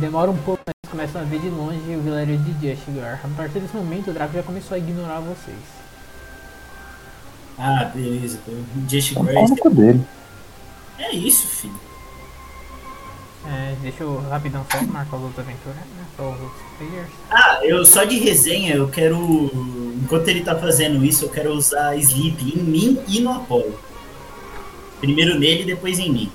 Demora 0.00 0.28
um 0.28 0.36
pouco, 0.36 0.60
mas 0.66 0.90
começam 0.90 1.20
a 1.20 1.24
ver 1.24 1.38
de 1.38 1.48
longe 1.48 1.78
o 1.94 2.00
vilarejo 2.00 2.42
de 2.42 2.74
Jushgar. 2.74 3.20
A 3.22 3.28
partir 3.36 3.60
desse 3.60 3.76
momento, 3.76 4.10
o 4.10 4.12
Draco 4.12 4.34
já 4.34 4.42
começou 4.42 4.74
a 4.74 4.78
ignorar 4.78 5.20
vocês. 5.20 5.56
Ah, 7.56 7.92
beleza, 7.94 8.40
pô. 8.44 8.50
Just 8.88 9.12
no 9.12 9.22
Grace. 9.22 9.56
cu 9.60 9.70
dele. 9.70 10.04
É 10.98 11.14
isso, 11.14 11.46
filho. 11.46 11.78
É, 13.46 13.76
deixa 13.80 14.02
eu 14.02 14.20
rapidão 14.28 14.66
só 14.72 14.82
marcar 14.82 15.16
os 15.16 15.22
outros 15.22 15.38
aventuras, 15.38 15.76
né? 15.76 16.04
Só 16.16 16.32
os 16.32 16.40
outros 16.40 16.62
players. 16.76 17.10
Ah, 17.30 17.60
eu 17.62 17.84
só 17.84 18.02
de 18.02 18.18
resenha, 18.18 18.74
eu 18.74 18.88
quero. 18.88 19.52
Enquanto 20.02 20.26
ele 20.26 20.42
tá 20.42 20.56
fazendo 20.56 21.04
isso, 21.04 21.26
eu 21.26 21.28
quero 21.28 21.52
usar 21.52 21.96
Sleep 21.96 22.58
em 22.58 22.60
mim 22.60 23.00
e 23.06 23.20
no 23.20 23.30
Apollo. 23.30 23.78
Primeiro 24.98 25.38
nele 25.38 25.62
e 25.62 25.66
depois 25.66 26.00
em 26.00 26.10
mim. 26.10 26.32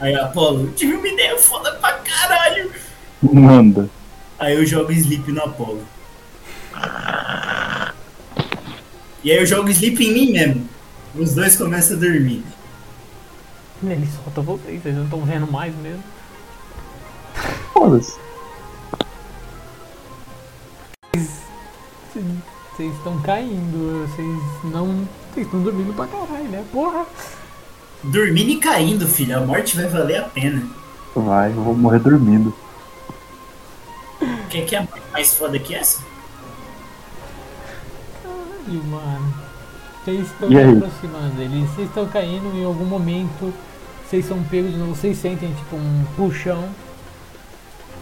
Aí, 0.00 0.14
Apollo, 0.14 0.72
tive 0.72 0.94
uma 0.94 1.08
ideia 1.08 1.38
foda 1.38 1.72
pra 1.74 1.92
caralho. 1.98 2.72
Manda. 3.22 3.88
Aí 4.38 4.54
eu 4.56 4.64
jogo 4.64 4.90
Sleep 4.92 5.30
no 5.30 5.42
Apollo. 5.42 5.86
E 9.22 9.30
aí 9.30 9.36
eu 9.36 9.44
jogo 9.44 9.68
sleep 9.68 10.02
em 10.02 10.14
mim 10.14 10.32
mesmo. 10.32 10.68
Os 11.14 11.34
dois 11.34 11.54
começam 11.54 11.96
a 11.96 12.00
dormir. 12.00 12.42
Ele 13.82 14.08
solta 14.24 14.40
vocês, 14.40 14.82
vocês 14.82 14.94
não 14.94 15.04
estão 15.04 15.20
vendo 15.24 15.50
mais 15.50 15.74
mesmo. 15.76 16.02
Foda-se. 17.72 18.18
Vocês 21.12 22.94
estão 22.96 23.20
caindo, 23.20 24.06
vocês 24.08 24.72
não. 24.72 25.06
Vocês 25.34 25.46
estão 25.46 25.62
dormindo 25.62 25.92
pra 25.94 26.06
caralho, 26.06 26.48
né? 26.48 26.64
Porra! 26.72 27.04
Dormindo 28.02 28.50
e 28.50 28.56
caindo, 28.56 29.06
filho. 29.06 29.36
A 29.36 29.40
morte 29.40 29.76
vai 29.76 29.86
valer 29.86 30.20
a 30.20 30.28
pena. 30.28 30.62
Vai, 31.14 31.50
eu 31.50 31.62
vou 31.62 31.74
morrer 31.76 31.98
dormindo. 31.98 32.54
Quer 34.48 34.64
que 34.64 34.76
é 34.76 34.86
mais 35.12 35.34
foda 35.34 35.58
que 35.58 35.74
essa? 35.74 36.02
Caralho, 38.22 38.84
mano. 38.84 39.34
Vocês 40.04 40.26
estão 40.26 40.50
E 40.50 40.58
aí? 40.58 40.76
aproximando, 40.76 41.42
eles 41.42 41.70
vocês 41.70 41.88
estão 41.88 42.06
caindo 42.06 42.56
em 42.56 42.64
algum 42.64 42.84
momento. 42.84 43.52
Vocês 44.08 44.24
são 44.24 44.42
pegos 44.44 44.72
de 44.72 44.78
novo, 44.78 44.94
vocês 44.94 45.16
sentem 45.18 45.52
tipo 45.52 45.76
um 45.76 46.04
puxão. 46.16 46.68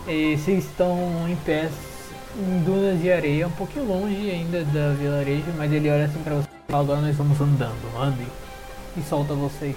E 0.07 0.37
vocês 0.39 0.65
estão 0.65 1.27
em 1.29 1.37
pés 1.37 1.71
em 2.39 2.61
dunas 2.63 3.01
de 3.01 3.11
areia, 3.11 3.47
um 3.49 3.51
pouquinho 3.53 3.87
longe 3.87 4.31
ainda 4.31 4.65
da 4.65 4.93
vilarejo, 4.95 5.45
mas 5.57 5.73
ele 5.73 5.91
olha 5.91 6.05
assim 6.05 6.21
pra 6.23 6.35
vocês 6.35 6.47
e 6.47 6.71
fala, 6.73 6.83
agora 6.85 7.01
nós 7.01 7.17
vamos 7.17 7.41
andando, 7.41 7.75
andem. 8.01 8.27
E 8.99 9.03
solta 9.09 9.35
vocês. 9.35 9.77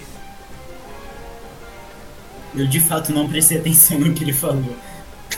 Eu 2.54 2.66
de 2.66 2.80
fato 2.80 3.12
não 3.12 3.28
prestei 3.28 3.58
atenção 3.58 3.98
no 4.00 4.12
que 4.12 4.24
ele 4.24 4.32
falou. 4.32 4.76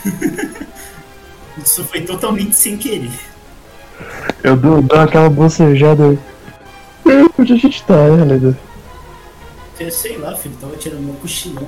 Isso 1.63 1.83
foi 1.85 2.01
totalmente 2.01 2.55
sem 2.55 2.77
querer. 2.77 3.11
Eu 4.43 4.57
dou, 4.57 4.81
dou 4.81 4.99
aquela 4.99 5.29
bocejada. 5.29 6.17
É, 7.05 7.41
Onde 7.41 7.53
a 7.53 7.57
gente 7.57 7.83
tá, 7.83 8.09
né, 8.09 8.25
Leda? 8.25 8.57
Eu 9.79 9.91
sei 9.91 10.17
lá, 10.17 10.35
filho, 10.35 10.55
tava 10.59 10.75
tirando 10.77 11.03
meu 11.03 11.13
cochilão. 11.15 11.67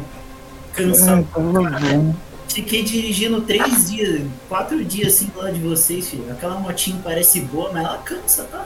É, 0.75 0.83
Cansado. 0.83 1.27
bom. 1.33 2.15
Fiquei 2.49 2.83
dirigindo 2.83 3.41
três 3.41 3.89
dias, 3.91 4.23
quatro 4.49 4.83
dias 4.83 5.13
assim 5.13 5.27
do 5.27 5.39
lado 5.39 5.53
de 5.53 5.59
vocês, 5.59 6.09
filho. 6.09 6.31
Aquela 6.31 6.59
motinha 6.59 6.99
parece 7.03 7.41
boa, 7.41 7.71
mas 7.71 7.85
ela 7.85 7.97
cansa, 7.99 8.43
tá? 8.45 8.65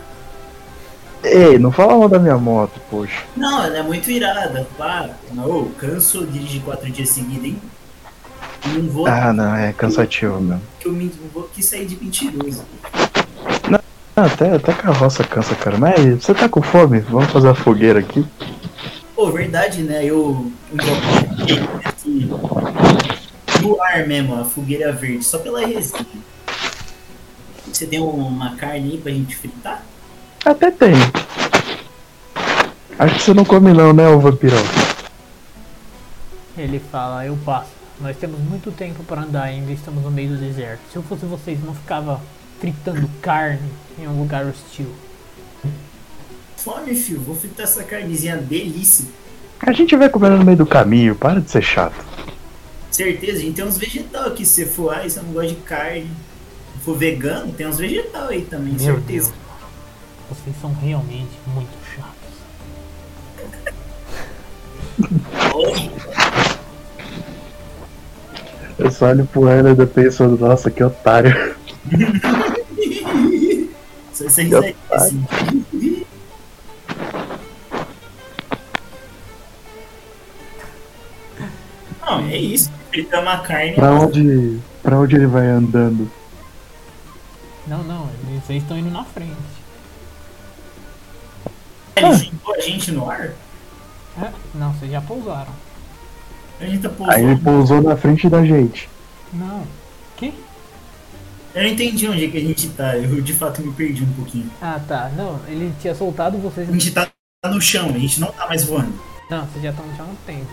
Ei, 1.24 1.60
não 1.60 1.72
fala 1.72 1.98
mal 1.98 2.10
da 2.10 2.18
minha 2.20 2.38
moto, 2.38 2.80
poxa. 2.90 3.24
Não, 3.38 3.64
ela 3.64 3.78
é 3.78 3.84
muito 3.84 4.10
irada, 4.10 4.68
para. 4.78 5.12
Não, 5.32 5.66
canso 5.78 6.26
dirigir 6.26 6.62
quatro 6.64 6.90
dias 6.92 7.10
seguidos, 7.10 7.46
hein? 7.46 7.62
Não 8.66 8.90
vou, 8.90 9.08
Ah, 9.08 9.32
não, 9.34 9.56
é 9.56 9.72
cansativo 9.74 10.40
mesmo. 10.42 10.62
que 10.80 10.88
eu 10.88 10.92
me, 10.94 11.06
não 11.06 11.30
vou 11.34 11.44
aqui 11.46 11.62
sair 11.64 11.86
de 11.86 11.96
mentiroso. 12.04 12.64
Ah, 14.16 14.26
até, 14.26 14.54
até 14.56 14.74
carroça 14.74 15.24
cansa, 15.24 15.56
cara. 15.56 15.78
Mas 15.78 16.24
você 16.24 16.34
tá 16.34 16.50
com 16.50 16.62
fome? 16.62 17.00
Vamos 17.00 17.32
fazer 17.32 17.50
a 17.50 17.56
fogueira 17.56 18.00
aqui? 18.00 18.26
Pô, 19.16 19.32
verdade, 19.32 19.82
né? 19.84 20.04
Eu. 20.04 20.52
assim, 21.86 22.30
no 23.62 23.82
ar 23.82 24.06
mesmo, 24.08 24.40
a 24.40 24.44
fogueira 24.44 24.92
verde, 24.92 25.24
só 25.24 25.38
pela 25.38 25.66
resenha. 25.66 26.06
Você 27.72 27.86
tem 27.86 28.00
uma 28.02 28.56
carne 28.56 28.92
aí 28.92 28.98
pra 28.98 29.12
gente 29.12 29.36
fritar? 29.36 29.84
Até 30.44 30.72
tem. 30.72 30.94
Acho 32.98 33.16
que 33.16 33.22
você 33.22 33.34
não 33.34 33.46
come 33.46 33.74
não, 33.74 33.94
né, 33.94 34.08
ô 34.08 34.20
vampirão? 34.20 34.62
Ele 36.58 36.80
fala, 36.80 37.26
eu 37.26 37.38
passo. 37.46 37.70
Nós 38.00 38.18
temos 38.18 38.40
muito 38.40 38.72
tempo 38.72 39.04
para 39.04 39.22
andar 39.22 39.44
ainda, 39.44 39.72
estamos 39.72 40.04
no 40.04 40.10
meio 40.10 40.30
do 40.30 40.38
deserto. 40.38 40.82
Se 40.92 40.96
eu 40.96 41.04
fosse 41.04 41.26
vocês, 41.26 41.64
não 41.64 41.76
ficava 41.76 42.20
fritando 42.60 43.10
carne 43.22 43.72
em 44.00 44.08
um 44.08 44.20
lugar 44.20 44.46
hostil. 44.46 44.88
Fome, 46.58 46.96
filho. 46.96 47.22
Vou 47.22 47.36
fritar 47.36 47.66
essa 47.66 47.84
carnezinha 47.84 48.38
delícia. 48.38 49.06
A 49.60 49.72
gente 49.72 49.96
vai 49.96 50.10
comendo 50.10 50.38
no 50.38 50.46
meio 50.46 50.58
do 50.58 50.66
caminho, 50.66 51.16
para 51.16 51.40
de 51.40 51.50
ser 51.50 51.62
chato. 51.62 51.96
Certeza, 52.90 53.38
a 53.38 53.42
gente 53.42 53.56
tem 53.56 53.66
uns 53.66 53.78
vegetal 53.78 54.28
aqui. 54.28 54.46
Se 54.46 54.66
você 54.66 54.66
for, 54.66 54.94
ai, 54.94 55.10
você 55.10 55.22
não 55.22 55.32
gosta 55.32 55.50
de 55.50 55.56
carne. 55.62 56.10
Se 56.78 56.86
for 56.86 56.98
vegano, 56.98 57.54
tem 57.54 57.68
uns 57.68 57.78
vegetal 57.78 58.28
aí 58.30 58.42
também, 58.42 58.74
Meu 58.74 58.96
certeza. 58.96 59.32
Deus. 59.32 59.51
Vocês 60.32 60.56
são 60.62 60.74
realmente 60.76 61.38
muito 61.48 61.78
chatos. 61.94 62.32
Eu 68.80 68.90
só 68.90 69.08
olho 69.08 69.26
pro 69.26 69.50
Helena 69.50 69.84
e 69.84 69.86
penso, 69.86 70.26
nossa, 70.30 70.72
que 70.72 70.82
otário. 70.82 71.54
Essa 74.14 74.42
risadinha 74.42 74.76
assim. 74.90 75.26
Não, 82.02 82.20
é 82.30 82.38
isso. 82.38 82.72
Fritar 82.90 83.22
uma 83.22 83.40
carne. 83.40 83.74
Pra 83.74 83.92
onde, 83.92 84.60
pra 84.82 84.98
onde 84.98 85.16
ele 85.18 85.28
vai 85.28 85.48
andando? 85.48 86.10
Não, 87.68 87.84
não, 87.84 88.10
vocês 88.46 88.64
estão 88.64 88.78
indo 88.78 88.92
na 88.92 89.04
frente. 89.04 89.51
Ele 91.96 92.14
jogou 92.14 92.56
a 92.56 92.60
gente 92.60 92.92
no 92.92 93.10
ar? 93.10 93.30
É? 94.22 94.32
Não, 94.56 94.74
vocês 94.74 94.92
já 94.92 95.02
pousaram. 95.02 95.54
A 96.60 96.66
gente 96.66 96.88
tá 96.88 96.90
Aí 97.08 97.24
ele 97.24 97.36
pousando. 97.38 97.44
pousou 97.44 97.82
na 97.82 97.98
frente 97.98 98.30
da 98.30 98.46
gente. 98.46 98.90
Não. 99.34 99.64
Que? 100.18 100.34
Eu 101.54 101.64
não 101.64 101.70
entendi 101.70 102.08
onde 102.08 102.26
é 102.26 102.30
que 102.30 102.38
a 102.38 102.42
gente 102.42 102.70
tá. 102.70 102.96
Eu 102.98 103.22
de 103.22 103.34
fato 103.34 103.62
me 103.62 103.74
perdi 103.74 104.04
um 104.04 104.14
pouquinho. 104.14 104.50
Ah, 104.62 104.80
tá. 104.88 105.10
Não, 105.16 105.40
ele 105.48 105.74
tinha 105.82 105.96
soltado 105.96 106.38
vocês. 106.38 106.70
A 106.70 106.72
gente 106.72 106.92
tá 106.92 107.10
no 107.46 107.60
chão, 107.60 107.90
a 107.90 107.98
gente 107.98 108.20
não 108.22 108.32
tá 108.32 108.48
mais 108.48 108.64
voando. 108.64 108.94
Não, 109.30 109.46
vocês 109.48 109.64
já 109.64 109.70
estão 109.72 109.86
no 109.86 109.96
chão 109.96 110.06
há 110.06 110.10
um 110.10 110.16
tempo. 110.26 110.52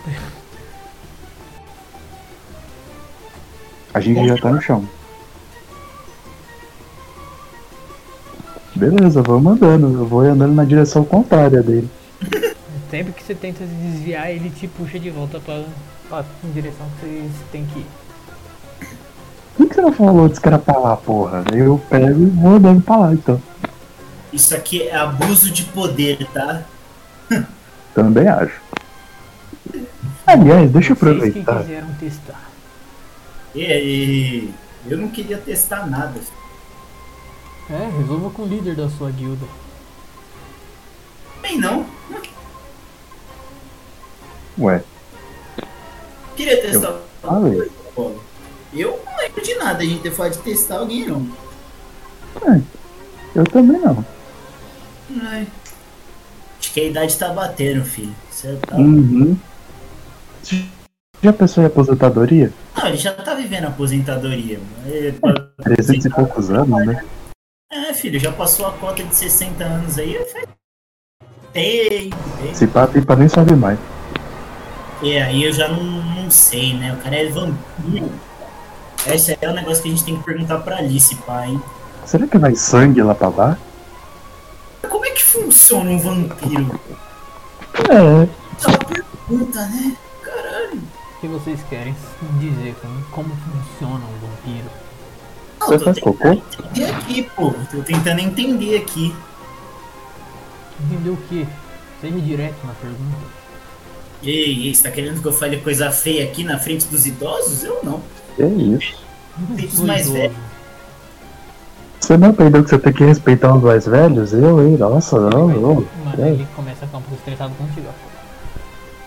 A 3.93 3.99
gente 3.99 4.27
já 4.27 4.37
tá 4.37 4.51
no 4.51 4.61
chão. 4.61 4.87
Beleza, 8.79 9.21
vamos 9.21 9.53
andando. 9.53 9.93
Eu 9.99 10.05
vou 10.05 10.21
andando 10.21 10.53
na 10.53 10.63
direção 10.63 11.03
contrária 11.03 11.61
dele. 11.61 11.89
Sempre 12.89 13.11
que 13.13 13.21
você 13.23 13.35
tenta 13.35 13.59
se 13.59 13.73
desviar, 13.73 14.31
ele 14.31 14.49
te 14.49 14.67
puxa 14.67 14.97
de 14.97 15.09
volta 15.09 15.39
pra, 15.39 15.63
pra 16.07 16.23
direção 16.53 16.87
que 16.99 17.05
vocês 17.05 17.31
têm 17.51 17.65
que 17.65 17.79
ir. 17.79 17.85
Por 19.57 19.67
que 19.67 19.75
você 19.75 19.81
não 19.81 19.91
falou 19.91 20.25
antes 20.25 20.39
que 20.39 20.47
era 20.47 20.57
pra 20.57 20.77
lá, 20.77 20.95
porra? 20.95 21.43
Eu 21.53 21.79
pego 21.89 22.21
e 22.23 22.25
vou 22.27 22.53
andando 22.55 22.81
pra 22.81 22.95
lá, 22.95 23.13
então. 23.13 23.41
Isso 24.31 24.55
aqui 24.55 24.83
é 24.83 24.95
abuso 24.95 25.51
de 25.51 25.63
poder, 25.65 26.25
tá? 26.33 26.63
Também 27.93 28.27
acho. 28.27 28.59
Aliás, 30.25 30.71
deixa 30.71 30.93
eu 30.93 30.95
Vocês 30.95 31.33
que 31.33 31.39
aproveitar. 31.41 31.61
quiseram 31.63 31.87
testar. 31.99 32.49
E, 33.53 33.61
e- 33.61 34.53
eu 34.87 34.97
não 34.97 35.09
queria 35.09 35.37
testar 35.37 35.85
nada. 35.87 36.13
É, 37.71 37.97
resolva 37.99 38.29
com 38.31 38.43
o 38.43 38.47
líder 38.47 38.75
da 38.75 38.89
sua 38.89 39.11
guilda. 39.11 39.45
Bem, 41.41 41.57
não. 41.59 41.85
Ué, 44.57 44.83
Queria 46.35 46.61
testar 46.61 46.99
falei. 47.21 47.55
coisa, 47.55 47.71
Paulo. 47.95 48.23
Eu 48.73 49.01
não 49.05 49.17
lembro 49.17 49.41
de 49.41 49.55
nada 49.55 49.83
a 49.83 49.85
gente 49.85 50.01
ter 50.01 50.11
falado 50.11 50.33
de 50.33 50.39
testar 50.39 50.79
alguém, 50.79 51.05
não. 51.07 51.25
Eu 53.35 53.43
também 53.45 53.79
não. 53.79 54.03
Ai. 55.23 55.47
Acho 56.59 56.73
que 56.73 56.79
a 56.81 56.83
idade 56.85 57.17
tá 57.17 57.29
batendo, 57.29 57.85
filho. 57.85 58.13
Você 58.29 58.55
tá... 58.67 58.75
Uhum. 58.75 59.37
Você 60.43 60.65
Já 61.21 61.31
pensou 61.33 61.63
em 61.63 61.67
aposentadoria? 61.67 62.51
Não, 62.75 62.87
ele 62.87 62.97
já 62.97 63.13
tá 63.13 63.33
vivendo 63.33 63.65
aposentadoria. 63.65 64.59
mano. 64.59 64.93
Ele- 64.93 65.19
300 65.63 66.05
e 66.05 66.09
poucos 66.09 66.49
anos, 66.49 66.85
né? 66.85 67.03
É, 67.71 67.93
filho, 67.93 68.19
já 68.19 68.31
passou 68.31 68.65
a 68.65 68.71
cota 68.73 69.03
de 69.03 69.15
60 69.15 69.63
anos 69.63 69.97
aí. 69.99 70.15
faz 70.31 70.47
Tempo, 71.53 72.15
tempo. 72.37 72.51
Esse 72.51 72.67
papo 72.67 72.97
aí 72.97 73.05
pra 73.05 73.15
nem 73.15 73.29
sabe 73.29 73.55
mais. 73.55 73.79
É, 75.03 75.21
aí 75.23 75.43
eu 75.43 75.53
já 75.53 75.67
não, 75.67 75.83
não 75.83 76.31
sei, 76.31 76.73
né? 76.73 76.93
O 76.93 76.97
cara 76.97 77.15
é 77.15 77.29
vampiro. 77.29 78.11
Esse 79.07 79.37
é 79.39 79.49
o 79.49 79.53
negócio 79.53 79.81
que 79.83 79.89
a 79.89 79.91
gente 79.91 80.03
tem 80.03 80.17
que 80.17 80.23
perguntar 80.23 80.59
pra 80.59 80.77
Alice, 80.77 81.15
pai. 81.15 81.49
hein? 81.49 81.61
Será 82.05 82.27
que 82.27 82.37
vai 82.37 82.55
sangue 82.55 83.01
lá 83.01 83.13
pra 83.15 83.29
lá? 83.29 83.57
Como 84.89 85.05
é 85.05 85.11
que 85.11 85.23
funciona 85.23 85.89
um 85.91 85.99
vampiro? 85.99 86.79
É. 87.89 88.27
Essa 88.57 88.67
é 88.67 88.71
uma 88.71 88.79
pergunta, 88.85 89.65
né? 89.67 89.95
Caralho. 90.23 90.75
O 90.77 91.19
que 91.21 91.27
vocês 91.27 91.59
querem 91.69 91.95
dizer 92.39 92.75
como, 92.81 93.03
como 93.11 93.29
funciona 93.37 94.03
um 94.05 94.27
vampiro? 94.27 94.69
Não, 95.71 95.77
Você 95.77 95.77
tô 95.79 95.85
faz 95.85 95.95
tentando 95.97 96.17
cocô? 96.17 96.31
entender 96.71 96.89
aqui, 96.91 97.23
pô. 97.35 97.53
Tô 97.71 97.81
tentando 97.83 98.19
entender 98.19 98.77
aqui. 98.77 99.15
Entendeu 100.81 101.13
o 101.13 101.17
que? 101.17 101.47
Seja 102.01 102.19
direto 102.19 102.55
na 102.65 102.73
pergunta. 102.73 103.39
Ei, 104.23 104.67
ei, 104.67 104.75
você 104.75 104.83
tá 104.83 104.91
querendo 104.91 105.21
que 105.21 105.27
eu 105.27 105.33
fale 105.33 105.57
coisa 105.57 105.91
feia 105.91 106.23
aqui 106.25 106.43
na 106.43 106.57
frente 106.59 106.85
dos 106.87 107.05
idosos? 107.05 107.63
Eu 107.63 107.79
não. 107.83 108.01
É 108.37 108.45
isso. 108.45 108.95
Não 109.37 109.55
Tem 109.55 109.65
os 109.65 109.79
mais 109.81 110.01
idoso. 110.01 110.17
velhos. 110.17 110.35
Você 111.99 112.17
não 112.17 112.29
aprendeu 112.29 112.63
que 112.63 112.69
você 112.69 112.79
tem 112.79 112.93
que 112.93 113.03
respeitar 113.03 113.53
os 113.55 113.61
mais 113.63 113.85
velhos? 113.85 114.33
Eu, 114.33 114.65
hein? 114.65 114.77
Nossa, 114.77 115.19
não, 115.19 115.47
não. 115.47 115.75
Mano, 115.75 115.85
É. 116.23 116.29
ele 116.29 116.47
começa 116.55 116.83
a 116.83 116.87
ficar 116.87 116.97
um 116.97 117.01
pouco 117.01 117.15
estressado 117.17 117.53
contigo, 117.55 117.87
ó. 117.87 118.09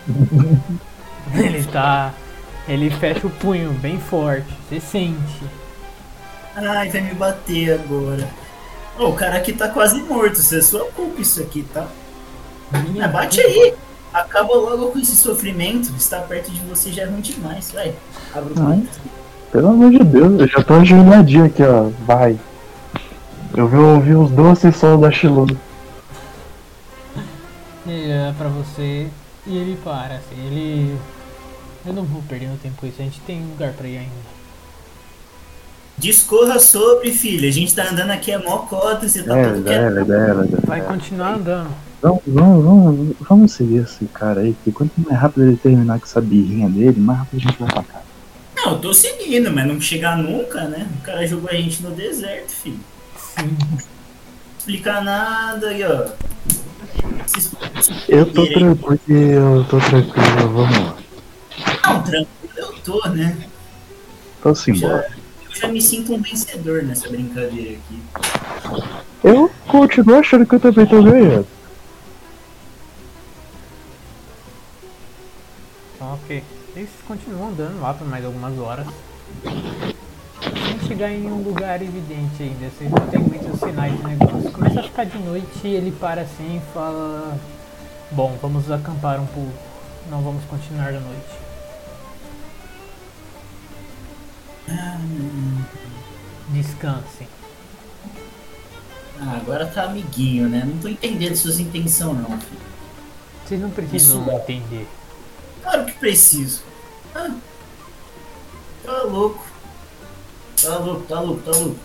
Ele 1.38 1.62
tá. 1.64 2.12
Ele 2.68 2.90
fecha 2.90 3.26
o 3.26 3.30
punho 3.30 3.70
bem 3.72 3.98
forte. 3.98 4.46
Você 4.68 4.80
sente. 4.80 5.42
Ai, 6.54 6.90
vai 6.90 7.00
me 7.00 7.14
bater 7.14 7.74
agora. 7.74 8.28
Ô, 8.98 9.06
o 9.06 9.14
cara 9.14 9.36
aqui 9.36 9.52
tá 9.52 9.68
quase 9.68 10.00
morto, 10.02 10.34
isso 10.34 10.54
é 10.54 10.60
sua 10.60 10.84
culpa 10.86 11.20
isso 11.20 11.40
aqui, 11.40 11.64
tá? 11.72 11.86
Minha 12.90 13.06
Ah, 13.06 13.08
bate 13.08 13.40
aí! 13.40 13.74
Acaba 14.12 14.54
logo 14.54 14.90
com 14.90 14.98
esse 14.98 15.16
sofrimento, 15.16 15.90
estar 15.96 16.20
perto 16.22 16.50
de 16.50 16.60
você 16.60 16.92
já 16.92 17.02
é 17.02 17.06
ruim 17.06 17.22
demais, 17.22 17.70
vai. 17.70 17.94
Abre 18.34 18.52
o 18.52 18.66
Ai. 18.66 18.86
Pelo 19.50 19.68
amor 19.68 19.90
de 19.90 19.98
Deus, 19.98 20.40
eu 20.40 20.48
já 20.48 20.62
tô 20.62 20.74
ajoelhadinho 20.74 21.46
aqui, 21.46 21.62
ó. 21.62 21.90
Vai. 22.06 22.38
Eu 23.54 23.68
vi, 23.68 23.76
ouvi 23.76 24.14
os 24.14 24.30
doces 24.30 24.76
sons 24.76 25.00
da 25.00 25.10
Shiloh. 25.10 25.46
Ele 27.86 28.12
olha 28.12 28.34
pra 28.36 28.48
você 28.48 29.08
e 29.46 29.56
ele 29.56 29.78
para, 29.82 30.16
assim, 30.16 30.46
ele. 30.46 30.96
Eu 31.84 31.92
não 31.92 32.04
vou 32.04 32.22
perder 32.22 32.46
meu 32.46 32.58
tempo 32.58 32.76
com 32.76 32.86
isso, 32.86 33.00
a 33.00 33.04
gente 33.04 33.20
tem 33.20 33.42
lugar 33.42 33.72
pra 33.72 33.88
ir 33.88 33.98
ainda. 33.98 34.31
Discorra 36.02 36.58
sobre, 36.58 37.12
filho. 37.12 37.48
A 37.48 37.52
gente 37.52 37.72
tá 37.76 37.88
andando 37.88 38.10
aqui 38.10 38.32
a 38.32 38.38
mó 38.40 38.58
cota, 38.58 39.08
você 39.08 39.22
tá 39.22 39.38
É, 39.38 39.44
todo 39.52 39.68
é, 39.68 39.72
quieto. 39.72 40.12
é, 40.12 40.56
é, 40.56 40.66
Vai 40.66 40.80
continuar 40.80 41.34
andando. 41.36 41.70
Vamos, 42.02 42.22
vamos, 42.26 42.64
vamos, 42.64 43.16
vamos 43.20 43.52
seguir 43.52 43.84
esse 43.84 44.04
cara 44.06 44.40
aí, 44.40 44.52
porque 44.54 44.72
quanto 44.72 44.92
mais 44.96 45.16
rápido 45.16 45.46
ele 45.46 45.56
terminar 45.56 46.00
com 46.00 46.04
essa 46.04 46.20
birrinha 46.20 46.68
dele, 46.68 46.98
mais 47.00 47.20
rápido 47.20 47.38
a 47.38 47.48
gente 47.48 47.56
vai 47.60 47.70
pra 47.72 47.82
casa. 47.84 48.04
Não, 48.56 48.72
eu 48.72 48.78
tô 48.80 48.92
seguindo, 48.92 49.52
mas 49.52 49.64
não 49.64 49.80
chegar 49.80 50.18
nunca, 50.18 50.64
né? 50.64 50.88
O 50.98 51.04
cara 51.04 51.24
jogou 51.24 51.48
a 51.48 51.54
gente 51.54 51.80
no 51.84 51.92
deserto, 51.92 52.50
filho. 52.50 52.80
Sim. 53.16 53.56
Explicar 54.58 55.04
nada 55.04 55.68
aí, 55.68 55.84
ó. 55.84 56.08
Eu 58.08 58.26
tô 58.26 58.44
tranquilo, 58.48 59.56
eu 59.58 59.64
tô 59.70 59.78
tranquilo, 59.78 60.48
vamos 60.52 60.78
lá. 60.78 60.96
Não, 61.86 62.02
tranquilo 62.02 62.26
eu 62.56 62.72
tô, 62.84 63.08
né? 63.10 63.36
Então 64.40 64.52
Já, 64.52 64.60
simbora. 64.60 65.21
Eu 65.54 65.60
já 65.60 65.68
me 65.68 65.80
sinto 65.80 66.14
um 66.14 66.20
vencedor 66.20 66.82
nessa 66.82 67.08
brincadeira 67.08 67.78
aqui. 67.78 68.02
Eu 69.22 69.50
continuo 69.68 70.18
achando 70.18 70.46
que 70.46 70.54
eu 70.54 70.60
também 70.60 70.86
tô 70.86 71.02
ganhando. 71.02 71.46
Então, 75.94 76.14
ok. 76.14 76.42
Eles 76.74 76.90
continuam 77.06 77.50
andando 77.50 77.80
lá 77.80 77.92
por 77.92 78.08
mais 78.08 78.24
algumas 78.24 78.58
horas. 78.58 78.86
Sem 79.44 80.88
chegar 80.88 81.10
em 81.10 81.26
um 81.26 81.42
lugar 81.42 81.80
evidente 81.82 82.42
ainda, 82.42 82.70
vocês 82.70 82.90
não 82.90 83.06
têm 83.08 83.20
muitos 83.20 83.60
sinais 83.60 83.96
de 83.96 84.02
negócio. 84.04 84.50
Começa 84.50 84.80
a 84.80 84.82
ficar 84.82 85.04
de 85.04 85.18
noite 85.18 85.60
e 85.64 85.74
ele 85.74 85.92
para 85.92 86.22
assim 86.22 86.56
e 86.56 86.72
fala: 86.72 87.38
Bom, 88.10 88.36
vamos 88.40 88.70
acampar 88.70 89.20
um 89.20 89.26
pouco. 89.26 89.52
Não 90.10 90.22
vamos 90.22 90.44
continuar 90.44 90.92
da 90.92 91.00
noite. 91.00 91.41
Descansem. 96.48 97.28
Ah, 99.20 99.36
agora 99.36 99.66
tá 99.66 99.84
amiguinho, 99.84 100.48
né? 100.48 100.64
Não 100.66 100.78
tô 100.78 100.88
entendendo 100.88 101.36
suas 101.36 101.60
intenções, 101.60 102.18
não, 102.18 102.38
filho. 102.40 102.60
Vocês 103.46 103.60
não 103.60 103.70
precisam 103.70 104.22
Isso. 104.22 104.30
entender. 104.32 104.88
Claro 105.62 105.84
que 105.86 105.92
preciso. 105.92 106.62
Ah, 107.14 107.30
tá 108.84 109.02
louco. 109.02 109.44
Tá 110.60 110.76
louco, 110.78 111.02
tá 111.06 111.20
louco, 111.20 111.42
tá 111.42 111.58
louco. 111.58 111.76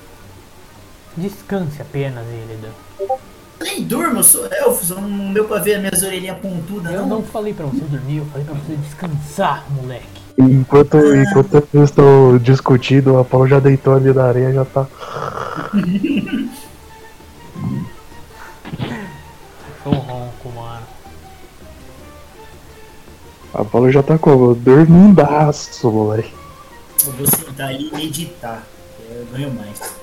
Descanse 1.16 1.82
apenas, 1.82 2.26
Illidan. 2.28 2.72
Nem 3.60 3.84
durmo, 3.84 4.20
eu 4.20 4.24
sou 4.24 4.46
elfo, 4.52 4.86
só 4.86 4.96
não 5.02 5.34
deu 5.34 5.46
pra 5.48 5.60
ver 5.60 5.76
as 5.76 5.80
minhas 5.82 6.04
orelhinhas 6.04 6.38
pontudas, 6.40 6.94
Eu 6.94 7.02
não. 7.02 7.10
não 7.10 7.24
falei 7.24 7.54
pra 7.54 7.66
você 7.66 7.80
dormir, 7.86 8.18
eu 8.18 8.26
falei 8.28 8.46
pra 8.46 8.54
você 8.54 8.76
descansar, 8.76 9.66
moleque. 9.72 10.17
Enquanto, 10.38 10.98
enquanto 11.16 11.68
eles 11.74 11.90
estão 11.90 12.38
discutindo, 12.38 13.14
o 13.14 13.20
Apolo 13.20 13.48
já 13.48 13.60
deitou 13.60 13.96
ali 13.96 14.14
na 14.14 14.26
areia 14.26 14.54
já 14.54 14.66
tá. 14.66 14.86
Tô 19.84 19.90
ronco, 19.90 20.50
mano. 20.56 20.86
A 23.52 23.62
Apolo 23.62 23.92
já 23.92 24.04
tá 24.04 24.18
como? 24.20 24.54
Dormindaço, 24.54 25.92
moleque. 25.92 26.32
Eu 27.06 27.14
vou 27.14 27.26
sentar 27.26 27.70
ali 27.70 27.90
e 27.90 27.96
meditar. 27.96 28.62
Eu 29.10 29.26
ganho 29.32 29.52
mais. 29.52 29.96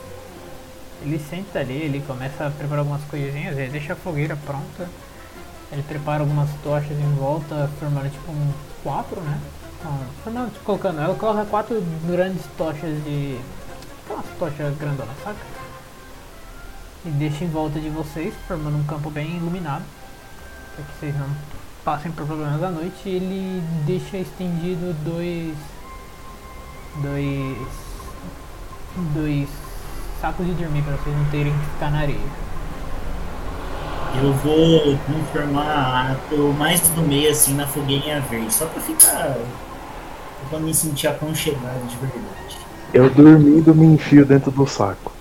Ele 1.02 1.20
senta 1.30 1.60
ali, 1.60 1.74
ele 1.74 2.02
começa 2.04 2.46
a 2.46 2.50
preparar 2.50 2.80
algumas 2.80 3.04
coisinhas, 3.04 3.56
ele 3.56 3.70
deixa 3.70 3.92
a 3.92 3.96
fogueira 3.96 4.36
pronta. 4.44 4.90
Ele 5.70 5.82
prepara 5.82 6.22
algumas 6.22 6.50
tochas 6.64 6.98
em 6.98 7.14
volta, 7.14 7.70
formando 7.78 8.10
tipo 8.10 8.32
um 8.32 8.52
quatro, 8.82 9.20
né? 9.20 9.38
Então, 9.84 9.98
formando, 10.22 10.50
tipo, 10.50 10.64
colocando, 10.64 10.98
ela 10.98 11.14
coloca 11.14 11.44
quatro 11.44 11.84
grandes 12.06 12.42
tochas 12.56 13.04
de. 13.04 13.38
aquelas 14.02 14.24
tochas 14.38 14.78
grandonas, 14.78 15.14
saca? 15.22 15.36
E 17.04 17.10
deixa 17.10 17.44
em 17.44 17.50
volta 17.50 17.78
de 17.78 17.90
vocês, 17.90 18.32
formando 18.48 18.78
um 18.78 18.84
campo 18.84 19.10
bem 19.10 19.36
iluminado. 19.36 19.84
Para 20.74 20.84
que 20.86 20.92
vocês 20.98 21.14
não 21.18 21.28
passem 21.84 22.10
por 22.12 22.24
problemas 22.24 22.58
da 22.58 22.70
noite. 22.70 23.06
Ele 23.06 23.62
deixa 23.84 24.16
estendido 24.16 24.94
dois. 25.04 25.54
dois. 27.02 27.68
dois 29.12 29.48
sacos 30.18 30.46
de 30.46 30.54
dormir 30.54 30.82
para 30.82 30.96
vocês 30.96 31.14
não 31.14 31.26
terem 31.26 31.52
que 31.52 31.66
ficar 31.72 31.90
na 31.90 31.98
areia. 31.98 32.44
Eu 34.22 34.32
vou 34.32 34.96
transformar 35.04 36.16
o 36.32 36.54
mais 36.54 36.80
do 36.80 37.02
meio 37.02 37.30
assim 37.30 37.52
na 37.52 37.66
fogueirinha 37.66 38.22
verde, 38.22 38.54
só 38.54 38.64
pra 38.64 38.80
ficar. 38.80 39.36
Pra 40.48 40.58
me 40.58 40.74
sentir 40.74 41.08
aconchegado 41.08 41.86
de 41.86 41.96
verdade. 41.96 42.58
Eu 42.92 43.10
dormindo 43.10 43.74
me 43.74 43.86
enfio 43.86 44.24
dentro 44.24 44.50
do 44.50 44.66
saco. 44.66 45.12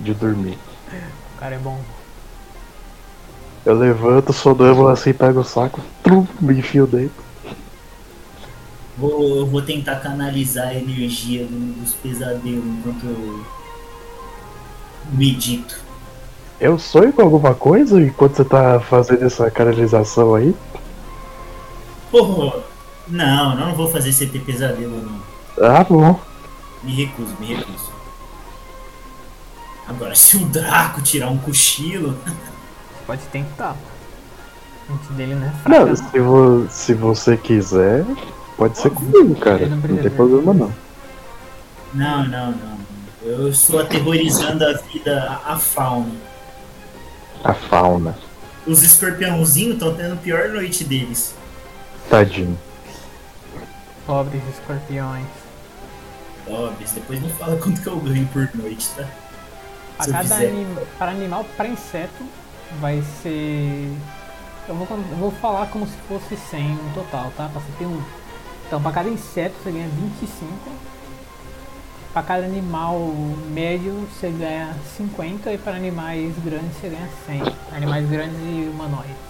De 0.00 0.14
dormir. 0.14 0.58
O 1.36 1.40
cara 1.40 1.54
é 1.56 1.58
bom. 1.58 1.80
Eu 3.66 3.74
levanto, 3.74 4.32
sonâmbulo 4.32 4.88
assim, 4.88 5.12
pego 5.12 5.40
o 5.40 5.44
saco, 5.44 5.80
trum, 6.02 6.26
me 6.40 6.58
enfio 6.58 6.86
dentro. 6.86 7.22
Vou, 8.96 9.38
eu 9.38 9.46
vou 9.46 9.62
tentar 9.62 9.96
canalizar 9.96 10.68
a 10.68 10.74
energia 10.74 11.44
do- 11.44 11.80
dos 11.80 11.92
pesadelos 11.94 12.64
enquanto 12.64 13.04
eu 13.04 13.44
medito. 15.12 15.80
Eu 16.60 16.78
sonho 16.78 17.12
com 17.12 17.22
alguma 17.22 17.54
coisa 17.54 18.00
enquanto 18.00 18.36
você 18.36 18.44
tá 18.44 18.80
fazendo 18.80 19.24
essa 19.24 19.48
canalização 19.50 20.34
aí? 20.34 20.54
Porra! 22.10 22.67
Não, 23.10 23.54
não 23.56 23.74
vou 23.74 23.90
fazer 23.90 24.12
você 24.12 24.26
ter 24.26 24.40
pesadelo 24.40 25.00
não. 25.02 25.20
Ah, 25.66 25.82
bom. 25.84 26.20
Me 26.82 26.92
recuso, 26.94 27.34
me 27.40 27.54
recuso. 27.54 27.90
Agora, 29.86 30.14
se 30.14 30.36
o 30.36 30.44
Draco 30.46 31.00
tirar 31.02 31.28
um 31.30 31.38
cochilo. 31.38 32.16
Pode 33.06 33.22
tentar. 33.32 33.74
A 34.88 34.92
mente 34.92 35.12
dele 35.14 35.34
não 35.34 35.46
é 35.46 35.50
fraca. 35.50 35.84
Não, 35.86 35.96
se, 35.96 36.20
vo- 36.20 36.66
se 36.70 36.94
você 36.94 37.36
quiser, 37.38 38.04
pode 38.56 38.76
ser 38.78 38.90
comigo, 38.90 39.34
cara. 39.36 39.66
Não 39.66 39.76
Não 39.78 39.96
tem 39.96 40.10
problema 40.10 40.52
não. 40.52 40.72
Não, 41.94 42.26
não, 42.28 42.50
não. 42.52 42.78
Eu 43.22 43.48
estou 43.48 43.80
aterrorizando 43.80 44.64
a 44.64 44.74
vida, 44.74 45.40
a, 45.46 45.54
a 45.54 45.58
fauna. 45.58 46.12
A 47.42 47.54
fauna. 47.54 48.16
Os 48.66 48.82
escorpiãozinhos 48.82 49.74
estão 49.74 49.94
tendo 49.94 50.12
a 50.14 50.16
pior 50.16 50.50
noite 50.50 50.84
deles. 50.84 51.34
Tadinho. 52.10 52.58
Pobres 54.08 54.42
escorpiões. 54.48 55.26
Óbvio, 56.48 56.88
depois 56.94 57.20
não 57.20 57.28
fala 57.28 57.58
quanto 57.58 57.82
que 57.82 57.86
eu 57.86 58.00
ganho 58.00 58.26
por 58.28 58.48
noite, 58.54 58.88
tá? 58.96 59.02
Eu 59.02 60.12
cada 60.12 60.22
quiser. 60.22 60.48
anim... 60.48 60.76
para 60.96 61.10
animal, 61.10 61.44
para 61.58 61.68
inseto, 61.68 62.24
vai 62.80 63.02
ser. 63.22 63.92
Eu 64.66 64.74
vou, 64.76 64.88
eu 64.90 65.16
vou 65.18 65.30
falar 65.30 65.66
como 65.66 65.86
se 65.86 65.92
fosse 66.08 66.38
100 66.38 66.68
no 66.68 66.94
total, 66.94 67.30
tá? 67.36 67.50
Pra 67.50 67.60
você 67.60 67.70
ter 67.78 67.84
um. 67.84 68.02
Então, 68.66 68.80
pra 68.80 68.92
cada 68.92 69.10
inseto 69.10 69.54
você 69.62 69.70
ganha 69.72 69.88
25. 69.88 70.54
Pra 72.14 72.22
cada 72.22 72.46
animal 72.46 72.98
médio 73.50 74.08
você 74.10 74.30
ganha 74.30 74.74
50. 74.96 75.52
E 75.52 75.58
para 75.58 75.76
animais 75.76 76.34
grandes 76.42 76.78
você 76.80 76.88
ganha 76.88 77.10
100. 77.26 77.42
Animais 77.76 78.08
grandes 78.08 78.38
e 78.40 78.70
humanoides. 78.72 79.27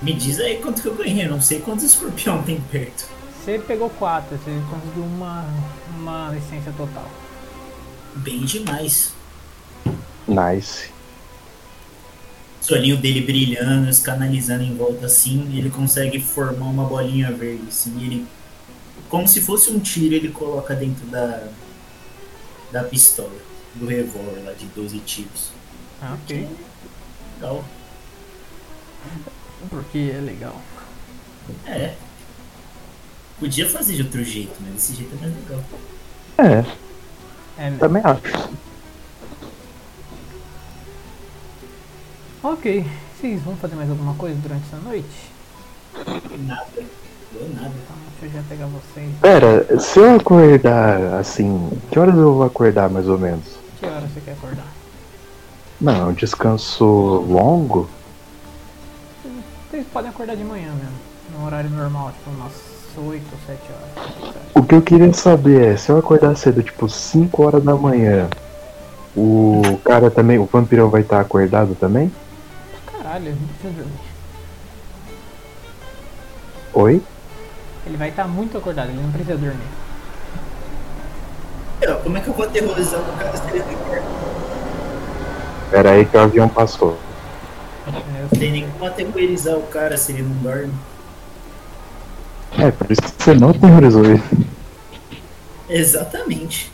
100. 0.00 0.04
Me 0.04 0.12
diz 0.14 0.40
aí 0.40 0.58
quanto 0.58 0.82
que 0.82 0.88
eu 0.88 0.94
ganhei, 0.94 1.26
eu 1.26 1.30
não 1.30 1.40
sei 1.40 1.60
quantos 1.60 1.84
escorpião 1.84 2.42
tem 2.42 2.60
perto. 2.60 3.08
Você 3.44 3.58
pegou 3.58 3.88
4, 3.90 4.36
você 4.36 4.50
conseguiu 4.70 5.04
uma, 5.04 5.44
uma 5.96 6.30
licença 6.30 6.72
total. 6.76 7.08
Bem 8.16 8.40
demais. 8.44 9.12
Nice. 10.26 10.90
O 12.68 12.74
olhinho 12.74 12.96
dele 12.96 13.20
brilhando, 13.20 13.88
canalizando 14.02 14.64
em 14.64 14.74
volta 14.74 15.06
assim, 15.06 15.56
ele 15.56 15.70
consegue 15.70 16.20
formar 16.20 16.66
uma 16.66 16.84
bolinha 16.84 17.30
verde, 17.30 17.68
assim, 17.68 17.96
e 18.00 18.04
ele. 18.04 18.26
Como 19.08 19.28
se 19.28 19.40
fosse 19.40 19.70
um 19.70 19.78
tiro, 19.78 20.14
ele 20.16 20.30
coloca 20.30 20.74
dentro 20.74 21.06
da. 21.06 21.46
da 22.72 22.82
pistola. 22.82 23.30
do 23.76 23.86
revólver 23.86 24.42
lá 24.44 24.52
de 24.52 24.66
12 24.66 24.98
tiros. 25.00 25.50
Ah, 26.02 26.16
ok. 26.24 26.48
Legal. 27.36 27.64
Porque 29.68 30.12
é 30.14 30.20
legal. 30.20 30.60
É. 31.66 31.94
Podia 33.38 33.68
fazer 33.68 33.94
de 33.94 34.02
outro 34.02 34.24
jeito, 34.24 34.52
mas 34.60 34.74
desse 34.74 34.94
jeito 34.94 35.14
é 35.16 35.20
mais 35.20 35.34
legal. 35.36 35.64
É, 36.38 36.64
É, 37.58 37.70
também 37.78 38.02
acho. 38.04 38.50
ok. 42.42 42.84
Vocês 43.18 43.40
vão 43.42 43.56
fazer 43.56 43.74
mais 43.76 43.88
alguma 43.90 44.14
coisa 44.14 44.36
durante 44.36 44.64
essa 44.66 44.76
noite? 44.76 45.30
Nada. 46.46 46.66
Deu 46.76 47.48
nada. 47.54 47.72
Então 47.84 47.96
deixa 48.20 48.36
eu 48.36 48.42
já 48.42 48.48
pegar 48.48 48.66
vocês. 48.66 49.10
Pera, 49.20 49.80
se 49.80 49.98
eu 49.98 50.16
acordar 50.16 51.14
assim, 51.18 51.70
que 51.90 51.98
horas 51.98 52.14
eu 52.14 52.34
vou 52.34 52.42
acordar 52.42 52.90
mais 52.90 53.08
ou 53.08 53.18
menos? 53.18 53.44
Que 53.78 53.86
hora 53.86 54.02
você 54.06 54.20
quer 54.20 54.32
acordar? 54.32 54.66
Não, 55.80 56.10
um 56.10 56.12
descanso 56.12 56.84
longo? 56.84 57.88
Vocês 59.76 59.88
podem 59.92 60.08
acordar 60.08 60.34
de 60.34 60.42
manhã 60.42 60.72
mesmo. 60.72 60.96
No 61.38 61.44
horário 61.44 61.68
normal, 61.68 62.10
tipo 62.12 62.30
umas 62.30 62.50
8 62.96 63.22
ou 63.30 63.38
7 63.46 63.60
horas. 63.70 63.90
O 64.54 64.62
que 64.62 64.74
eu 64.74 64.80
queria 64.80 65.12
saber 65.12 65.74
é, 65.74 65.76
se 65.76 65.90
eu 65.90 65.98
acordar 65.98 66.34
cedo, 66.34 66.62
tipo 66.62 66.88
5 66.88 67.42
horas 67.42 67.62
da 67.62 67.74
manhã, 67.74 68.26
o 69.14 69.78
cara 69.84 70.10
também, 70.10 70.38
o 70.38 70.46
vampirão 70.46 70.88
vai 70.88 71.02
estar 71.02 71.20
acordado 71.20 71.74
também? 71.74 72.10
Caralho, 72.86 73.26
ele 73.26 73.38
não 73.38 73.48
precisa 73.48 73.74
dormir. 73.74 74.00
Oi? 76.72 77.02
Ele 77.86 77.98
vai 77.98 78.08
estar 78.08 78.26
muito 78.26 78.56
acordado, 78.56 78.88
ele 78.88 79.02
não 79.02 79.12
precisa 79.12 79.36
dormir. 79.36 79.68
É, 81.82 81.92
Como 81.92 82.16
é 82.16 82.20
que 82.22 82.28
eu 82.28 82.32
vou 82.32 82.46
aterrorizar 82.46 82.98
o 82.98 83.12
cara 83.18 83.36
se 83.36 83.46
ele 83.50 83.58
não? 83.58 83.76
Pera 85.70 85.90
aí 85.90 86.06
que 86.06 86.16
o 86.16 86.20
avião 86.20 86.48
passou. 86.48 86.96
É, 87.86 88.22
eu 88.22 88.28
Não 88.32 88.38
tem 88.38 88.52
nem 88.52 88.70
como 88.70 88.84
aterrorizar 88.84 89.56
o 89.58 89.66
cara 89.68 89.96
se 89.96 90.12
ele 90.12 90.22
não 90.22 90.36
dorme. 90.42 90.74
É, 92.58 92.70
por 92.70 92.90
isso 92.90 93.02
que 93.02 93.22
você 93.22 93.34
não 93.34 93.50
aterrorizou 93.50 94.04
ele. 94.04 94.22
Exatamente. 95.68 96.72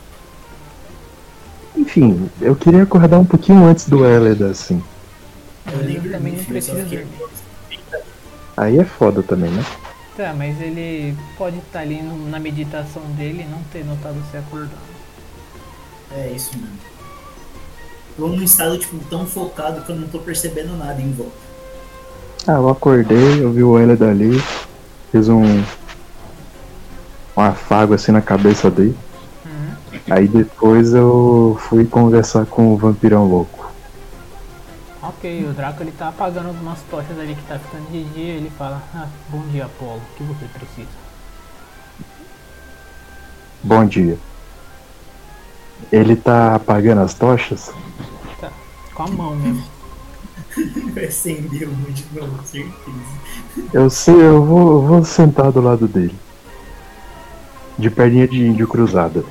Enfim, 1.75 2.29
eu 2.41 2.55
queria 2.55 2.83
acordar 2.83 3.19
um 3.19 3.25
pouquinho 3.25 3.65
antes 3.65 3.87
do 3.89 4.05
Eleda, 4.05 4.49
assim. 4.51 4.81
Eu 5.65 5.83
nem 5.83 5.99
dormi, 5.99 6.09
também 6.09 6.33
não 6.37 6.45
precisa 6.45 6.83
dormir. 6.85 7.23
Aí 8.55 8.79
é 8.79 8.85
foda 8.85 9.23
também, 9.23 9.51
né? 9.51 9.63
Tá, 10.15 10.33
mas 10.33 10.61
ele 10.61 11.17
pode 11.37 11.57
estar 11.57 11.79
ali 11.79 12.01
no- 12.01 12.29
na 12.29 12.39
meditação 12.39 13.01
dele 13.13 13.43
e 13.43 13.45
não 13.45 13.63
ter 13.65 13.83
notado 13.83 14.15
você 14.21 14.37
acordando. 14.37 14.77
É 16.11 16.31
isso 16.31 16.57
mesmo. 16.57 16.92
Tô 18.15 18.27
num 18.27 18.43
estado 18.43 18.77
tipo, 18.77 18.97
tão 19.09 19.25
focado 19.25 19.81
que 19.81 19.89
eu 19.91 19.95
não 19.95 20.07
tô 20.07 20.19
percebendo 20.19 20.77
nada 20.77 21.01
em 21.01 21.11
volta. 21.11 21.31
Ah, 22.45 22.53
eu 22.53 22.69
acordei, 22.69 23.41
eu 23.41 23.51
vi 23.51 23.63
o 23.63 23.79
Eleda 23.79 24.09
ali, 24.09 24.41
fiz 25.11 25.29
um. 25.29 25.43
um 25.43 27.41
afago 27.41 27.93
assim 27.93 28.11
na 28.11 28.21
cabeça 28.21 28.69
dele. 28.69 28.95
Uhum. 29.45 29.99
Aí 30.11 30.27
depois 30.27 30.93
eu 30.93 31.57
fui 31.69 31.85
conversar 31.85 32.45
com 32.45 32.73
o 32.73 32.77
vampirão 32.77 33.25
louco. 33.25 33.71
Ok, 35.01 35.45
o 35.49 35.53
Draco 35.53 35.83
ele 35.83 35.91
tá 35.91 36.09
apagando 36.09 36.49
algumas 36.49 36.79
tochas 36.89 37.17
ali 37.19 37.35
que 37.35 37.43
tá 37.43 37.57
ficando 37.57 37.89
de 37.91 38.03
dia 38.05 38.33
ele 38.35 38.51
fala, 38.57 38.81
ah, 38.93 39.07
bom 39.29 39.41
dia 39.51 39.65
Apolo, 39.65 39.97
o 39.99 40.17
que 40.17 40.23
você 40.23 40.45
precisa? 40.53 40.87
Bom 43.63 43.85
dia. 43.85 44.17
Ele 45.91 46.15
tá 46.15 46.55
apagando 46.55 47.01
as 47.01 47.13
tochas? 47.13 47.71
Com 48.93 49.03
a 49.03 49.07
mão 49.07 49.35
mesmo. 49.35 49.63
Vai 50.93 51.05
acender 51.05 51.67
de 51.67 52.05
novo, 52.13 52.45
certeza. 52.45 52.73
Eu 53.73 53.89
sei, 53.89 54.13
eu 54.13 54.43
vou, 54.43 54.73
eu 54.73 54.81
vou 54.81 55.03
sentar 55.03 55.51
do 55.51 55.61
lado 55.61 55.87
dele. 55.87 56.15
De 57.77 57.89
perninha 57.89 58.27
de 58.27 58.45
índio 58.45 58.67
cruzada. 58.67 59.23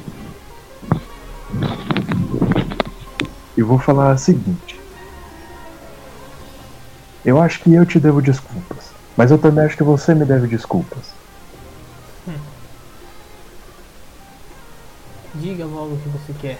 E 3.56 3.62
vou 3.62 3.78
falar 3.78 4.14
o 4.14 4.18
seguinte. 4.18 4.80
Eu 7.24 7.40
acho 7.40 7.60
que 7.60 7.72
eu 7.72 7.86
te 7.86 8.00
devo 8.00 8.20
desculpas. 8.20 8.90
Mas 9.16 9.30
eu 9.30 9.38
também 9.38 9.64
acho 9.64 9.76
que 9.76 9.84
você 9.84 10.14
me 10.14 10.24
deve 10.24 10.48
desculpas. 10.48 11.12
Diga 15.34 15.64
logo 15.64 15.94
o 15.94 15.98
que 15.98 16.08
você 16.10 16.32
quer. 16.40 16.58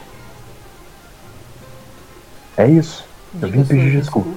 É 2.57 2.67
isso. 2.69 3.05
Eu 3.41 3.51
vim 3.51 3.65
pedir 3.65 3.93
desculpas. 3.93 4.35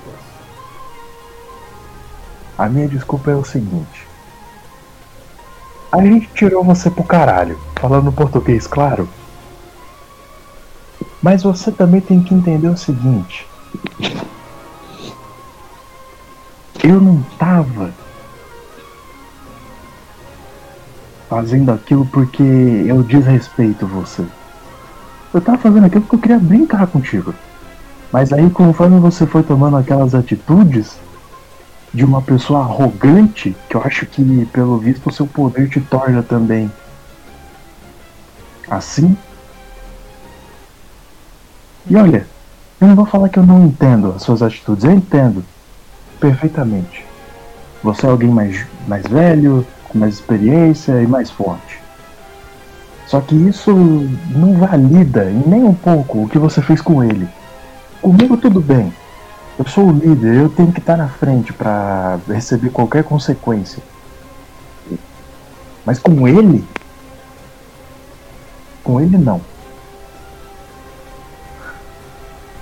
A 2.57 2.69
minha 2.69 2.87
desculpa 2.87 3.31
é 3.31 3.35
o 3.35 3.43
seguinte. 3.43 4.07
A 5.91 6.01
gente 6.01 6.27
tirou 6.33 6.63
você 6.63 6.89
pro 6.89 7.03
caralho, 7.03 7.59
falando 7.75 8.11
português, 8.11 8.67
claro. 8.67 9.09
Mas 11.21 11.43
você 11.43 11.71
também 11.71 12.01
tem 12.01 12.21
que 12.21 12.33
entender 12.33 12.67
o 12.67 12.77
seguinte. 12.77 13.47
Eu 16.83 17.01
não 17.01 17.21
tava 17.37 17.93
fazendo 21.29 21.71
aquilo 21.71 22.05
porque 22.05 22.43
eu 22.43 23.03
desrespeito 23.03 23.85
você. 23.87 24.25
Eu 25.33 25.41
tava 25.41 25.57
fazendo 25.57 25.85
aquilo 25.85 26.01
porque 26.01 26.15
eu 26.15 26.19
queria 26.19 26.39
brincar 26.39 26.87
contigo. 26.87 27.33
Mas 28.11 28.31
aí 28.31 28.49
conforme 28.49 28.99
você 28.99 29.25
foi 29.25 29.43
tomando 29.43 29.77
aquelas 29.77 30.15
atitudes, 30.15 30.97
de 31.95 32.03
uma 32.03 32.21
pessoa 32.21 32.59
arrogante, 32.59 33.55
que 33.69 33.75
eu 33.75 33.81
acho 33.81 34.05
que, 34.05 34.45
pelo 34.51 34.77
visto, 34.77 35.07
o 35.07 35.13
seu 35.13 35.25
poder 35.25 35.69
te 35.69 35.79
torna 35.79 36.21
também 36.21 36.69
assim. 38.69 39.15
E 41.87 41.95
olha, 41.95 42.27
eu 42.81 42.87
não 42.87 42.95
vou 42.95 43.05
falar 43.05 43.29
que 43.29 43.39
eu 43.39 43.45
não 43.45 43.65
entendo 43.65 44.13
as 44.13 44.23
suas 44.23 44.41
atitudes, 44.41 44.83
eu 44.83 44.91
entendo 44.91 45.43
perfeitamente. 46.19 47.05
Você 47.81 48.05
é 48.05 48.09
alguém 48.09 48.29
mais, 48.29 48.65
mais 48.87 49.05
velho, 49.07 49.65
com 49.87 49.97
mais 49.97 50.15
experiência 50.15 51.01
e 51.01 51.07
mais 51.07 51.29
forte. 51.29 51.79
Só 53.07 53.21
que 53.21 53.35
isso 53.35 53.71
não 54.31 54.57
valida 54.57 55.29
em 55.29 55.43
nem 55.47 55.63
um 55.63 55.73
pouco 55.73 56.23
o 56.23 56.27
que 56.27 56.39
você 56.39 56.61
fez 56.61 56.81
com 56.81 57.03
ele. 57.03 57.29
Comigo 58.05 58.37
tudo 58.37 58.61
bem. 58.61 58.93
Eu 59.57 59.67
sou 59.67 59.87
o 59.87 59.91
líder, 59.91 60.35
eu 60.35 60.47
tenho 60.47 60.71
que 60.71 60.77
estar 60.77 60.95
na 60.95 61.07
frente 61.07 61.51
para 61.51 62.19
receber 62.27 62.69
qualquer 62.69 63.03
consequência. 63.03 63.81
Mas 65.83 65.97
com 65.97 66.27
ele? 66.27 66.63
Com 68.83 69.01
ele 69.01 69.17
não. 69.17 69.41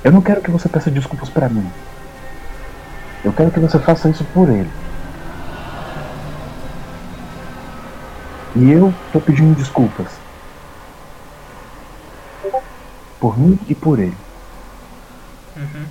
Eu 0.02 0.14
não 0.14 0.22
quero 0.22 0.40
que 0.40 0.49
você 0.49 0.70
peça 0.70 0.90
desculpas 0.90 1.28
para 1.28 1.49
mim. 1.49 1.70
Eu 3.22 3.34
quero 3.34 3.52
que 3.52 3.60
você 3.60 3.78
faça 3.80 4.07
isso 4.07 4.24
por 4.34 4.48
ele. 4.48 4.72
E 8.56 8.72
eu 8.72 8.94
tô 9.11 9.20
pedindo 9.20 9.57
desculpas. 9.57 10.07
Por 13.20 13.38
mim 13.38 13.60
e 13.68 13.76
por 13.76 13.99
ele. 13.99 14.15
Uhum. 15.56 15.86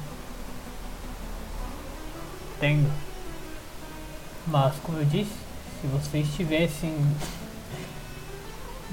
Entendo. 2.56 2.90
Mas, 4.47 4.74
como 4.82 4.98
eu 4.98 5.05
disse, 5.05 5.32
se 5.80 5.86
vocês 5.86 6.28
tivessem 6.34 6.94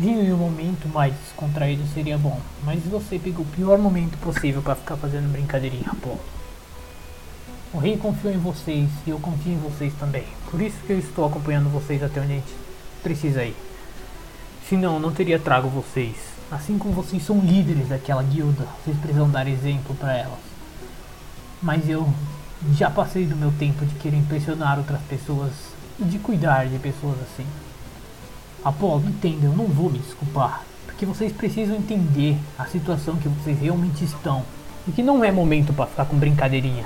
em 0.02 0.32
um 0.32 0.38
momento 0.38 0.88
mais 0.88 1.14
contraído 1.36 1.84
seria 1.94 2.18
bom. 2.18 2.40
Mas 2.64 2.82
você 2.84 3.20
pegou 3.20 3.44
o 3.44 3.50
pior 3.50 3.78
momento 3.78 4.18
possível 4.20 4.62
para 4.62 4.76
ficar 4.76 4.96
fazendo 4.96 5.32
brincadeirinha, 5.32 5.92
pô. 6.02 6.16
O 7.74 7.78
rei 7.78 7.98
confiou 7.98 8.34
em 8.34 8.38
vocês 8.38 8.90
e 9.06 9.10
eu 9.10 9.20
confio 9.20 9.54
em 9.54 9.60
vocês 9.60 9.94
também. 10.00 10.24
Por 10.50 10.62
isso 10.62 10.78
que 10.88 10.94
eu 10.94 11.00
estou 11.00 11.26
acompanhando 11.26 11.70
vocês 11.70 12.02
até 12.02 12.22
onde 12.22 12.32
a 12.32 12.36
gente 12.36 12.54
precisa 13.04 13.44
ir. 13.44 13.56
Senão, 14.68 15.00
não 15.00 15.12
teria 15.12 15.38
trago 15.38 15.68
vocês. 15.68 16.16
Assim 16.50 16.78
como 16.78 16.94
vocês 16.94 17.24
são 17.24 17.40
líderes 17.40 17.90
daquela 17.90 18.24
guilda, 18.24 18.66
vocês 18.84 18.98
precisam 18.98 19.30
dar 19.30 19.48
exemplo 19.48 19.94
para 19.96 20.18
elas. 20.18 20.49
Mas 21.62 21.90
eu 21.90 22.08
já 22.74 22.90
passei 22.90 23.26
do 23.26 23.36
meu 23.36 23.52
tempo 23.60 23.86
de 23.86 23.96
querer 23.96 24.18
impressionar 24.18 24.78
outras 24.78 25.02
pessoas 25.02 25.52
e 26.00 26.04
de 26.04 26.18
cuidar 26.18 26.68
de 26.68 26.80
pessoas 26.80 27.18
assim. 27.22 27.46
Apolo, 28.64 29.04
entenda, 29.08 29.46
eu 29.46 29.56
não 29.56 29.66
vou 29.66 29.90
me 29.90 30.00
desculpar, 30.00 30.64
porque 30.86 31.06
vocês 31.06 31.32
precisam 31.32 31.76
entender 31.76 32.38
a 32.58 32.66
situação 32.66 33.16
que 33.16 33.30
vocês 33.30 33.60
realmente 33.60 34.04
estão 34.04 34.44
e 34.88 34.92
que 34.92 35.04
não 35.04 35.24
é 35.24 35.32
momento 35.32 35.74
para 35.74 35.86
ficar 35.88 36.06
com 36.06 36.18
brincadeirinha, 36.18 36.86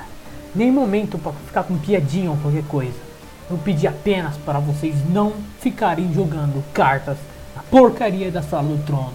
nem 0.54 0.70
momento 0.70 1.18
para 1.18 1.32
ficar 1.32 1.64
com 1.64 1.78
piadinha 1.78 2.30
ou 2.30 2.36
qualquer 2.36 2.64
coisa. 2.64 3.14
Eu 3.50 3.58
pedi 3.58 3.86
apenas 3.86 4.36
para 4.38 4.58
vocês 4.58 4.96
não 5.10 5.34
ficarem 5.60 6.12
jogando 6.14 6.64
cartas 6.72 7.18
na 7.54 7.62
porcaria 7.62 8.30
da 8.30 8.42
sala 8.42 8.68
do 8.68 8.84
trono. 8.84 9.12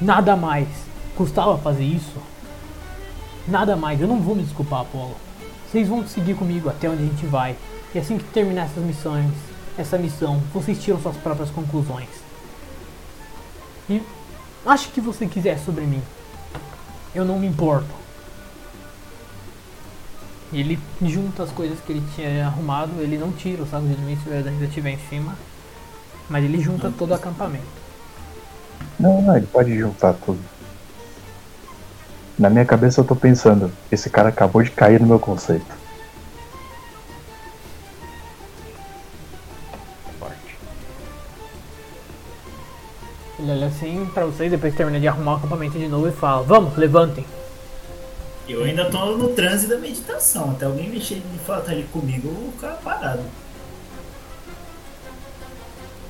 Nada 0.00 0.36
mais. 0.36 0.68
Custava 1.16 1.56
fazer 1.58 1.84
isso? 1.84 2.20
Nada 3.48 3.74
mais, 3.76 3.98
eu 3.98 4.06
não 4.06 4.20
vou 4.20 4.34
me 4.34 4.42
desculpar, 4.42 4.82
Apolo. 4.82 5.16
Vocês 5.70 5.88
vão 5.88 6.06
seguir 6.06 6.34
comigo 6.34 6.68
até 6.68 6.88
onde 6.88 7.02
a 7.02 7.06
gente 7.06 7.24
vai. 7.26 7.56
E 7.94 7.98
assim 7.98 8.18
que 8.18 8.24
terminar 8.24 8.66
essas 8.66 8.84
missões, 8.84 9.32
essa 9.78 9.96
missão, 9.96 10.42
vocês 10.52 10.82
tiram 10.82 11.00
suas 11.00 11.16
próprias 11.16 11.48
conclusões. 11.50 12.08
E 13.88 14.02
acho 14.66 14.90
que 14.90 15.00
você 15.00 15.26
quiser 15.26 15.58
sobre 15.58 15.86
mim. 15.86 16.02
Eu 17.14 17.24
não 17.24 17.38
me 17.38 17.46
importo. 17.46 17.88
E 20.52 20.60
ele 20.60 20.78
junta 21.02 21.42
as 21.42 21.50
coisas 21.50 21.78
que 21.80 21.92
ele 21.92 22.02
tinha 22.14 22.46
arrumado, 22.46 22.92
ele 23.00 23.16
não 23.16 23.32
tira 23.32 23.62
o 23.62 23.66
saco 23.66 23.86
de 23.86 23.94
dormir 23.94 24.18
se 24.22 24.30
ainda 24.30 24.64
estiver 24.64 24.90
em 24.90 24.98
cima. 25.08 25.34
Mas 26.28 26.44
ele 26.44 26.60
junta 26.60 26.92
todo 26.98 27.12
o 27.12 27.14
acampamento. 27.14 27.64
Não, 29.00 29.22
não, 29.22 29.36
ele 29.36 29.46
pode 29.46 29.78
juntar 29.78 30.12
tudo. 30.12 30.57
Na 32.38 32.48
minha 32.48 32.64
cabeça 32.64 33.00
eu 33.00 33.04
tô 33.04 33.16
pensando, 33.16 33.72
esse 33.90 34.08
cara 34.08 34.28
acabou 34.28 34.62
de 34.62 34.70
cair 34.70 35.00
no 35.00 35.06
meu 35.08 35.18
conceito. 35.18 35.78
Ele 43.38 43.52
olha 43.52 43.66
assim 43.66 44.04
pra 44.12 44.24
vocês, 44.24 44.50
depois 44.50 44.74
termina 44.74 44.98
de 44.98 45.06
arrumar 45.06 45.34
o 45.34 45.36
acampamento 45.36 45.78
de 45.78 45.88
novo 45.88 46.08
e 46.08 46.12
fala: 46.12 46.42
Vamos, 46.42 46.76
levantem. 46.76 47.24
Eu 48.48 48.64
ainda 48.64 48.90
tô 48.90 49.16
no 49.16 49.28
transe 49.28 49.66
da 49.66 49.76
meditação. 49.76 50.50
Até 50.50 50.66
alguém 50.66 50.88
mexer 50.88 51.16
de 51.16 51.38
fato 51.40 51.70
ali 51.70 51.84
comigo, 51.92 52.28
eu 52.28 52.34
vou 52.34 52.52
ficar 52.52 52.74
parado. 52.82 53.22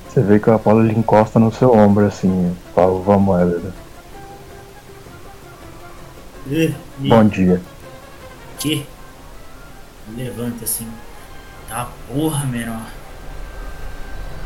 Você 0.07 0.21
vê 0.21 0.39
que 0.39 0.49
o 0.49 0.53
Apolo 0.53 0.83
ele 0.83 0.97
encosta 0.97 1.37
no 1.37 1.51
seu 1.51 1.71
ombro 1.71 2.05
assim, 2.05 2.55
fala, 2.73 2.99
vamos, 2.99 3.39
Helena. 3.39 3.88
Bom 6.97 7.27
dia. 7.27 7.61
Que? 8.57 8.83
Levanta 10.17 10.65
assim. 10.65 10.87
Tá 11.67 11.87
porra, 12.07 12.43
menor. 12.47 12.87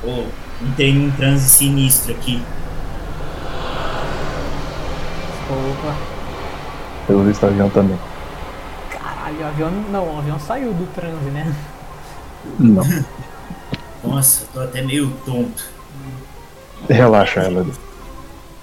Ô, 0.03 0.25
entrei 0.61 0.93
num 0.93 1.09
transe 1.11 1.49
sinistro 1.49 2.13
aqui. 2.13 2.43
Opa. 5.49 5.95
Pelo 7.07 7.23
visto 7.23 7.43
o 7.43 7.47
avião 7.47 7.69
também. 7.69 7.97
Caralho, 8.89 9.39
o 9.39 9.45
avião. 9.45 9.71
Não, 9.89 10.15
o 10.15 10.17
avião 10.17 10.39
saiu 10.41 10.73
do 10.73 10.85
transe, 10.93 11.29
né? 11.31 11.55
Não. 12.59 12.83
Nossa, 14.03 14.45
tô 14.51 14.59
até 14.59 14.81
meio 14.81 15.09
tonto. 15.25 15.69
Relaxa, 16.89 17.45
Helena. 17.45 17.71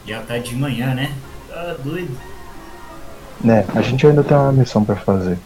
Já 0.06 0.20
tá 0.20 0.36
de 0.36 0.54
manhã, 0.54 0.94
né? 0.94 1.14
Tá 1.48 1.74
doido. 1.82 2.29
Né, 3.42 3.64
a 3.74 3.80
gente 3.80 4.06
ainda 4.06 4.22
tem 4.22 4.36
uma 4.36 4.52
missão 4.52 4.84
pra 4.84 4.96
fazer. 4.96 5.38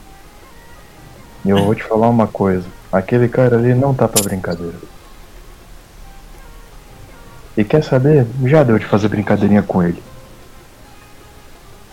E 1.45 1.51
eu 1.51 1.65
vou 1.65 1.75
te 1.75 1.85
falar 1.85 2.09
uma 2.09 2.27
coisa. 2.27 2.67
Aquele 2.93 3.29
cara 3.29 3.57
ali 3.57 3.75
não 3.75 3.95
tá 3.95 4.09
pra 4.09 4.23
brincadeira. 4.23 4.75
E 7.57 7.63
quer 7.63 7.85
saber? 7.85 8.27
Já 8.45 8.65
deu 8.65 8.79
de 8.79 8.87
fazer 8.87 9.09
brincadeirinha 9.09 9.63
com 9.63 9.83
ele. 9.83 10.03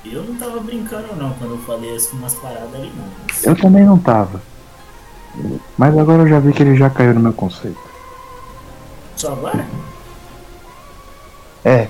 Eu 0.04 0.24
não 0.24 0.36
tava 0.36 0.60
brincando 0.60 1.16
não 1.16 1.32
quando 1.34 1.52
eu 1.52 1.60
falei 1.60 1.96
umas 2.14 2.34
paradas 2.36 2.74
ali 2.74 2.92
não. 2.96 3.06
Eu 3.44 3.56
também 3.56 3.84
não 3.84 4.00
tava. 4.00 4.42
Mas 5.78 5.98
agora 5.98 6.24
eu 6.24 6.28
já 6.28 6.40
vi 6.40 6.52
que 6.52 6.64
ele 6.64 6.76
já 6.76 6.90
caiu 6.90 7.14
no 7.14 7.20
meu 7.20 7.34
conceito. 7.34 7.80
Só 9.16 9.34
agora? 9.34 9.66
É. 11.64 11.88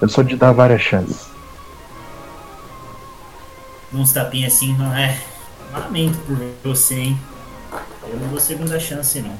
Eu 0.00 0.08
sou 0.08 0.22
de 0.22 0.36
dar 0.36 0.52
várias 0.52 0.82
chances. 0.82 1.35
Uns 3.92 4.12
tapinhas 4.12 4.54
assim, 4.54 4.72
não 4.74 4.94
é. 4.94 5.20
Lamento 5.72 6.18
por 6.20 6.36
você, 6.64 6.94
hein? 6.94 7.20
Eu 8.02 8.18
não 8.18 8.28
dou 8.28 8.40
segunda 8.40 8.78
chance 8.78 9.20
não. 9.20 9.36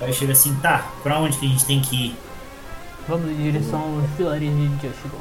Aí 0.00 0.12
chega 0.12 0.32
assim, 0.32 0.54
tá, 0.56 0.90
pra 1.02 1.18
onde 1.18 1.36
que 1.38 1.46
a 1.46 1.48
gente 1.48 1.64
tem 1.64 1.80
que 1.80 2.06
ir? 2.06 2.18
Vamos 3.08 3.30
em 3.30 3.36
direção 3.50 3.80
ao 3.80 4.00
vilarejo 4.16 4.54
de 4.54 4.86
Yoshigor. 4.86 5.20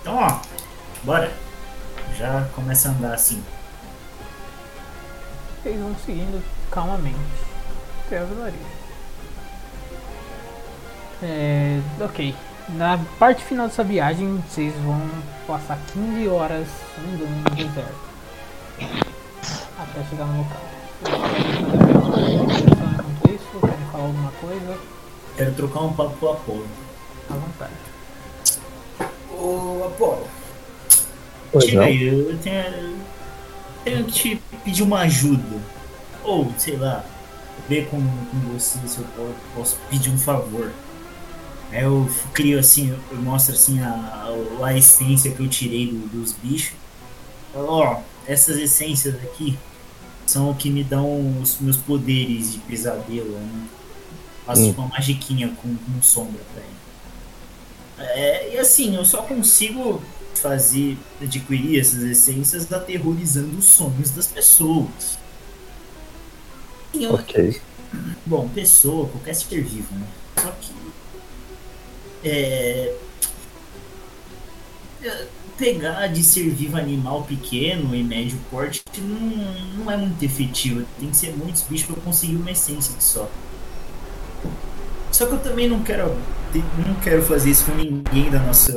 Então 0.00 0.16
ó, 0.16 0.40
bora. 1.04 1.32
Já 2.16 2.48
começa 2.54 2.88
a 2.88 2.92
andar 2.92 3.14
assim. 3.14 3.42
Vocês 5.62 5.78
vão 5.78 5.94
seguindo 6.04 6.42
calmamente 6.70 7.18
até 8.06 8.22
o 8.22 8.26
vilarejo. 8.26 8.58
É, 11.22 11.80
ok. 12.00 12.34
Na 12.70 12.98
parte 13.18 13.44
final 13.44 13.68
dessa 13.68 13.84
viagem, 13.84 14.42
vocês 14.48 14.74
vão 14.84 15.00
passar 15.46 15.78
15 15.92 16.28
horas 16.28 16.66
andando 16.98 17.50
no 17.50 17.56
deserto 17.56 18.06
até 19.78 20.04
chegar 20.10 20.24
no 20.26 20.38
local. 20.38 20.62
Enquanto 22.66 23.30
isso? 23.30 23.60
Querem 23.60 23.86
falar 23.92 24.04
alguma 24.04 24.32
coisa? 24.32 24.78
Quero 25.36 25.52
trocar 25.54 25.80
um 25.80 25.92
papo 25.92 26.16
com 26.18 26.26
o 26.26 26.30
Apolo. 26.32 26.66
À 27.30 27.34
vontade. 27.34 27.72
Ô 29.38 29.84
Apolo, 29.86 30.26
Pois 31.52 31.72
não. 31.72 31.82
aí, 31.82 32.02
eu 32.08 32.38
tenho, 32.38 32.96
tenho 33.84 34.04
que 34.06 34.12
te 34.12 34.42
pedir 34.64 34.82
uma 34.82 35.00
ajuda. 35.00 35.60
Ou, 36.24 36.50
sei 36.58 36.76
lá, 36.76 37.04
ver 37.68 37.86
com, 37.88 37.98
com 38.00 38.38
você 38.52 38.78
se 38.88 38.98
eu 38.98 39.04
po- 39.14 39.34
posso 39.54 39.76
pedir 39.88 40.10
um 40.10 40.18
favor. 40.18 40.72
Aí 41.76 41.82
eu 41.82 42.08
crio 42.32 42.58
assim, 42.58 42.88
eu- 43.10 43.18
mostro 43.18 43.54
assim 43.54 43.80
a, 43.80 44.28
a, 44.64 44.74
essência 44.78 45.30
que 45.30 45.40
eu 45.40 45.48
tirei 45.48 45.88
do- 45.88 46.08
dos 46.08 46.32
bichos. 46.32 46.72
Ó, 47.54 48.00
essas 48.26 48.56
essências 48.56 49.14
aqui 49.16 49.58
são 50.26 50.50
o 50.50 50.54
que 50.54 50.70
me 50.70 50.82
dão 50.82 51.38
os 51.42 51.58
meus 51.60 51.76
poderes 51.76 52.52
de 52.52 52.58
pesadelo. 52.60 53.30
Né? 53.38 53.66
Faço 54.46 54.62
Hum. 54.62 54.74
uma 54.78 54.88
magiquinha 54.88 55.48
com, 55.60 55.76
com 55.76 56.02
sombra 56.02 56.40
pra 56.54 56.62
ele. 56.62 58.10
É, 58.10 58.54
e 58.54 58.58
assim, 58.58 58.94
eu 58.96 59.04
só 59.04 59.22
consigo 59.22 60.00
fazer, 60.34 60.96
adquirir 61.20 61.78
essas 61.78 62.02
essências 62.02 62.72
aterrorizando 62.72 63.58
os 63.58 63.64
sonhos 63.66 64.10
das 64.12 64.26
pessoas. 64.28 65.18
Eu- 66.94 67.14
Ok. 67.14 67.60
Bom, 68.24 68.48
pessoa, 68.48 69.08
qualquer 69.08 69.34
ser 69.34 69.62
vivo, 69.62 69.94
né? 69.94 70.06
Só 70.42 70.50
que. 70.52 70.75
É. 72.24 72.94
é, 75.02 75.26
Pegar 75.56 76.06
de 76.08 76.22
ser 76.22 76.50
vivo 76.50 76.76
animal 76.76 77.22
pequeno 77.22 77.94
e 77.94 78.02
médio 78.02 78.38
porte 78.50 78.82
não, 78.98 79.84
não 79.84 79.90
é 79.90 79.96
muito 79.96 80.22
efetivo. 80.22 80.84
Tem 81.00 81.08
que 81.08 81.16
ser 81.16 81.34
muitos 81.34 81.62
bichos 81.62 81.86
pra 81.86 81.96
eu 81.96 82.02
conseguir 82.02 82.36
uma 82.36 82.50
essência 82.50 82.94
só. 83.00 83.26
Só 85.10 85.24
que 85.24 85.32
eu 85.32 85.38
também 85.38 85.66
não 85.66 85.82
quero. 85.82 86.14
Não 86.86 86.94
quero 86.96 87.22
fazer 87.22 87.50
isso 87.50 87.64
com 87.64 87.72
ninguém 87.72 88.30
da 88.30 88.38
nossa. 88.40 88.72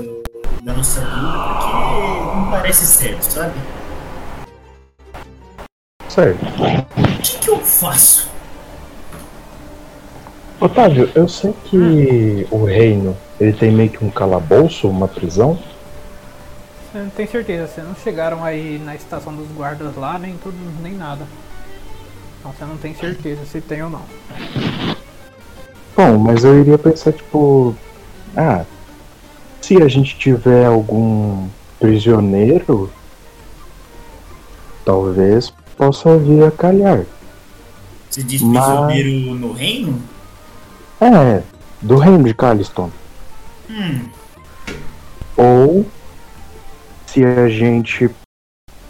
Da 0.64 0.74
nossa 0.74 1.02
vida, 1.02 1.12
porque 1.12 2.36
não 2.38 2.52
parece 2.52 2.86
certo, 2.86 3.24
sabe? 3.24 3.60
Certo. 6.08 6.46
O 6.46 7.22
que, 7.22 7.38
que 7.40 7.50
eu 7.50 7.60
faço? 7.60 8.30
Otávio, 10.60 11.10
eu 11.16 11.28
sei 11.30 11.54
que 11.66 12.48
o 12.52 12.66
reino 12.66 13.18
ele 13.40 13.54
tem 13.54 13.72
meio 13.72 13.90
que 13.90 14.04
um 14.04 14.10
calabouço, 14.10 14.88
uma 14.90 15.08
prisão. 15.08 15.58
Você 16.92 16.98
não 17.00 17.10
tem 17.10 17.28
certeza, 17.28 17.68
vocês 17.68 17.88
não 17.88 17.96
chegaram 17.96 18.44
aí 18.44 18.82
na 18.84 18.96
estação 18.96 19.34
dos 19.34 19.48
guardas 19.52 19.96
lá, 19.96 20.18
nem 20.18 20.36
tudo, 20.38 20.58
nem 20.82 20.94
nada. 20.94 21.26
Então 22.40 22.52
você 22.52 22.66
não 22.66 22.78
tem 22.78 22.96
certeza 22.96 23.46
se 23.46 23.62
tem 23.62 23.84
ou 23.84 23.90
não. 23.90 24.02
Bom, 25.96 26.18
mas 26.18 26.44
eu 26.44 26.60
iria 26.60 26.78
pensar 26.78 27.12
tipo, 27.14 27.76
ah, 28.36 28.64
se 29.62 29.82
a 29.82 29.88
gente 29.88 30.18
tiver 30.18 30.66
algum 30.66 31.48
prisioneiro, 31.80 32.90
talvez 34.84 35.54
possa 35.78 36.18
vir 36.18 36.44
a 36.44 36.52
calhar. 36.52 37.04
Você 38.10 38.24
diz 38.24 38.42
Mas- 38.42 38.64
prisioneiro 38.66 39.36
no 39.36 39.54
reino? 39.54 40.02
É, 41.00 41.42
do 41.82 41.98
reino 41.98 42.24
de 42.24 42.34
Caliston. 42.34 42.90
Hum, 43.70 44.10
Ou 45.38 45.86
se 47.08 47.24
a 47.24 47.48
gente 47.48 48.10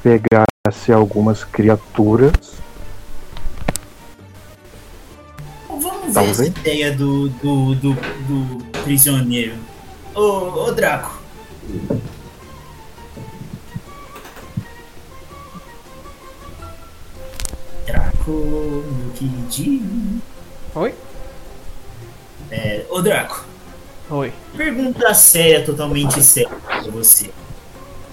pegasse 0.02 0.92
algumas 0.92 1.44
criaturas. 1.44 2.32
vamos 5.68 6.08
ver 6.08 6.14
Talvez. 6.14 6.40
essa 6.40 6.46
ideia 6.48 6.92
do, 6.96 7.30
do, 7.30 7.76
do, 7.76 7.94
do 7.94 8.66
prisioneiro. 8.84 9.56
Ô, 10.16 10.66
ô 10.66 10.72
Draco. 10.72 11.20
Draco, 17.86 18.32
meu 18.32 19.12
queridinho. 19.16 20.22
Oi? 20.76 20.94
É, 22.52 22.86
ô 22.90 23.02
Draco, 23.02 23.46
Oi, 24.10 24.34
Pergunta 24.58 25.14
séria, 25.14 25.64
totalmente 25.64 26.22
séria 26.24 26.50
pra 26.50 26.82
você. 26.82 27.32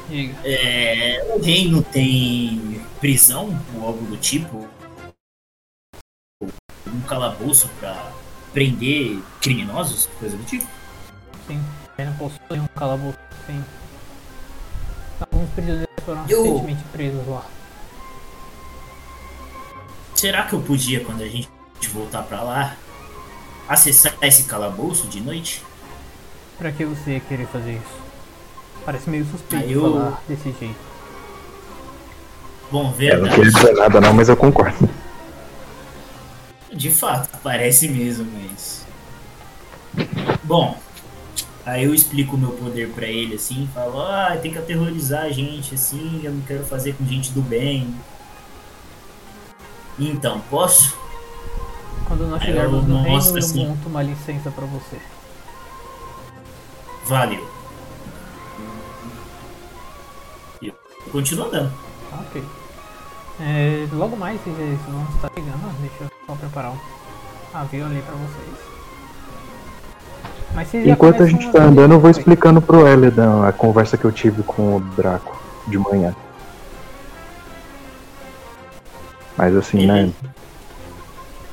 diga. 0.09 0.35
É, 0.45 1.35
o 1.35 1.43
reino 1.43 1.83
tem 1.83 2.83
prisão 3.01 3.59
ou 3.75 3.87
algo 3.87 4.05
do 4.07 4.17
tipo? 4.19 4.69
Um 6.87 7.01
calabouço 7.09 7.69
pra 7.81 8.13
prender 8.53 9.19
criminosos? 9.41 10.07
Coisa 10.19 10.37
do 10.37 10.45
tipo? 10.45 10.67
Sim, 11.47 11.63
ele 11.99 12.11
não 12.11 12.17
possui 12.17 12.39
um 12.61 12.67
calabouço, 12.69 13.19
sim. 13.47 13.65
Alguns 15.21 15.49
prisioneiros 15.51 16.05
foram 16.05 16.25
Eu- 16.29 16.43
recentemente 16.45 16.85
presos 16.93 17.27
lá. 17.27 17.47
Será 20.15 20.45
que 20.47 20.55
eu 20.55 20.61
podia, 20.63 21.03
quando 21.05 21.23
a 21.23 21.29
gente 21.29 21.49
voltar 21.93 22.23
pra 22.23 22.43
lá, 22.43 22.77
acessar 23.69 24.15
esse 24.23 24.45
calabouço 24.45 25.07
de 25.09 25.21
noite? 25.21 25.63
Pra 26.59 26.73
que 26.73 26.85
você 26.85 27.13
ia 27.13 27.21
querer 27.21 27.47
fazer 27.47 27.73
isso? 27.73 28.07
Parece 28.85 29.11
meio 29.11 29.27
suspeito 29.27 29.69
eu- 29.71 29.83
falar 29.93 30.23
desse 30.29 30.55
jeito. 30.59 30.87
Bom, 32.71 32.81
Eu 32.81 32.85
não 32.85 32.93
verdade. 32.93 33.35
queria 33.35 33.51
dizer 33.53 33.73
nada 33.75 34.01
não, 34.01 34.13
mas 34.13 34.29
eu 34.29 34.37
concordo. 34.37 34.89
De 36.73 36.91
fato, 36.91 37.39
parece 37.43 37.89
mesmo, 37.89 38.27
mas. 38.33 38.85
Bom, 40.43 40.77
aí 41.65 41.85
eu 41.85 41.95
explico 41.95 42.37
o 42.37 42.39
meu 42.39 42.51
poder 42.53 42.89
pra 42.91 43.07
ele 43.07 43.35
assim, 43.37 43.69
falo, 43.73 44.01
ah, 44.01 44.37
tem 44.41 44.51
que 44.53 44.59
aterrorizar 44.59 45.23
a 45.25 45.31
gente 45.31 45.75
assim, 45.75 46.21
eu 46.25 46.33
não 46.33 46.41
quero 46.43 46.65
fazer 46.65 46.95
com 46.95 47.05
gente 47.07 47.31
do 47.33 47.41
bem. 47.41 47.95
Então, 49.99 50.41
posso? 50.51 50.97
Quando 52.07 52.27
nós 52.29 52.43
chegarmos 52.43 52.85
no 52.87 53.03
reino, 53.03 53.21
eu 53.31 53.37
assim. 53.39 53.67
monto 53.67 53.89
uma 53.89 54.03
licença 54.03 54.51
pra 54.51 54.67
você. 54.67 54.99
Valeu. 57.07 57.47
E 60.61 60.69
eu 60.69 60.75
continuo 61.13 61.47
andando. 61.47 61.73
Tá, 62.11 62.19
Ok. 62.29 62.45
É, 63.39 63.87
logo 63.93 64.17
mais 64.17 64.41
vocês 64.41 64.79
vão 64.89 65.07
estar 65.15 65.31
chegando. 65.35 65.81
Deixa 65.81 66.05
eu 66.05 66.11
só 66.27 66.35
preparar 66.35 66.73
um 66.73 66.79
avião 67.55 67.87
ali 67.87 68.03
pra 68.03 68.15
vocês. 68.15 68.67
Mas 70.55 70.69
vocês 70.69 70.87
já 70.87 70.93
Enquanto 70.93 71.23
a 71.23 71.27
gente 71.27 71.53
tá 71.53 71.65
andando, 71.65 71.93
eu 71.93 72.01
vou 72.01 72.11
explicando 72.11 72.61
pro 72.63 72.89
Elidan 72.89 73.47
a 73.47 73.53
conversa 73.53 73.97
que 73.97 74.05
eu 74.05 74.13
tive 74.13 74.43
com 74.43 74.77
o 74.77 74.81
Draco 74.81 75.37
de 75.69 75.79
manhã. 75.79 76.15
Mas 79.37 79.55
assim, 79.55 79.87
né? 79.87 80.11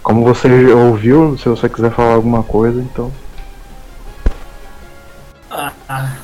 Como 0.02 0.24
você 0.24 0.48
ouviu, 0.74 1.38
se 1.38 1.48
você 1.50 1.68
quiser 1.68 1.92
falar 1.92 2.14
alguma 2.14 2.44
coisa, 2.44 2.82
então. 2.82 3.12
Ah, 5.56 6.18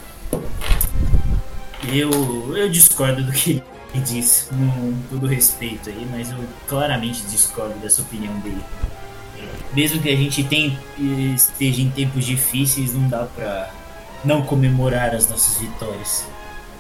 eu, 1.87 2.57
eu 2.57 2.67
discordo 2.67 3.23
do 3.23 3.31
que 3.31 3.61
ele 3.93 4.03
disse, 4.03 4.47
com 4.47 4.93
todo 5.07 5.27
respeito 5.27 5.87
aí, 5.89 6.07
mas 6.09 6.31
eu 6.31 6.39
claramente 6.67 7.21
discordo 7.27 7.77
dessa 7.79 8.01
opinião 8.01 8.33
dele. 8.39 8.63
Mesmo 9.71 10.01
que 10.01 10.09
a 10.09 10.15
gente 10.15 10.43
tem, 10.43 10.79
esteja 11.35 11.79
em 11.79 11.91
tempos 11.91 12.25
difíceis, 12.25 12.95
não 12.95 13.07
dá 13.07 13.25
pra 13.25 13.71
não 14.25 14.41
comemorar 14.41 15.13
as 15.13 15.29
nossas 15.29 15.57
vitórias. 15.57 16.25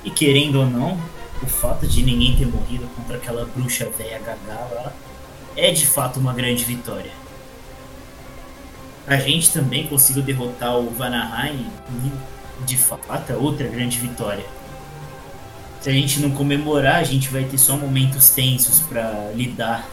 E 0.03 0.09
querendo 0.09 0.61
ou 0.61 0.65
não, 0.65 0.99
o 1.43 1.45
fato 1.45 1.85
de 1.85 2.01
ninguém 2.01 2.35
ter 2.35 2.47
morrido 2.47 2.87
contra 2.95 3.17
aquela 3.17 3.45
bruxa 3.45 3.87
velha 3.95 4.17
gagá 4.17 4.67
lá 4.73 4.91
é 5.55 5.69
de 5.69 5.85
fato 5.85 6.19
uma 6.19 6.33
grande 6.33 6.63
vitória. 6.63 7.11
A 9.05 9.17
gente 9.17 9.51
também 9.51 9.87
conseguiu 9.87 10.23
derrotar 10.23 10.77
o 10.77 10.89
Vanaheim 10.91 11.67
de 12.65 12.77
fato 12.77 13.33
outra 13.33 13.67
grande 13.67 13.97
vitória. 13.99 14.45
Se 15.81 15.89
a 15.89 15.93
gente 15.93 16.19
não 16.19 16.31
comemorar, 16.31 16.95
a 16.97 17.03
gente 17.03 17.29
vai 17.29 17.43
ter 17.45 17.57
só 17.57 17.77
momentos 17.77 18.29
tensos 18.31 18.81
pra 18.81 19.31
lidar. 19.33 19.87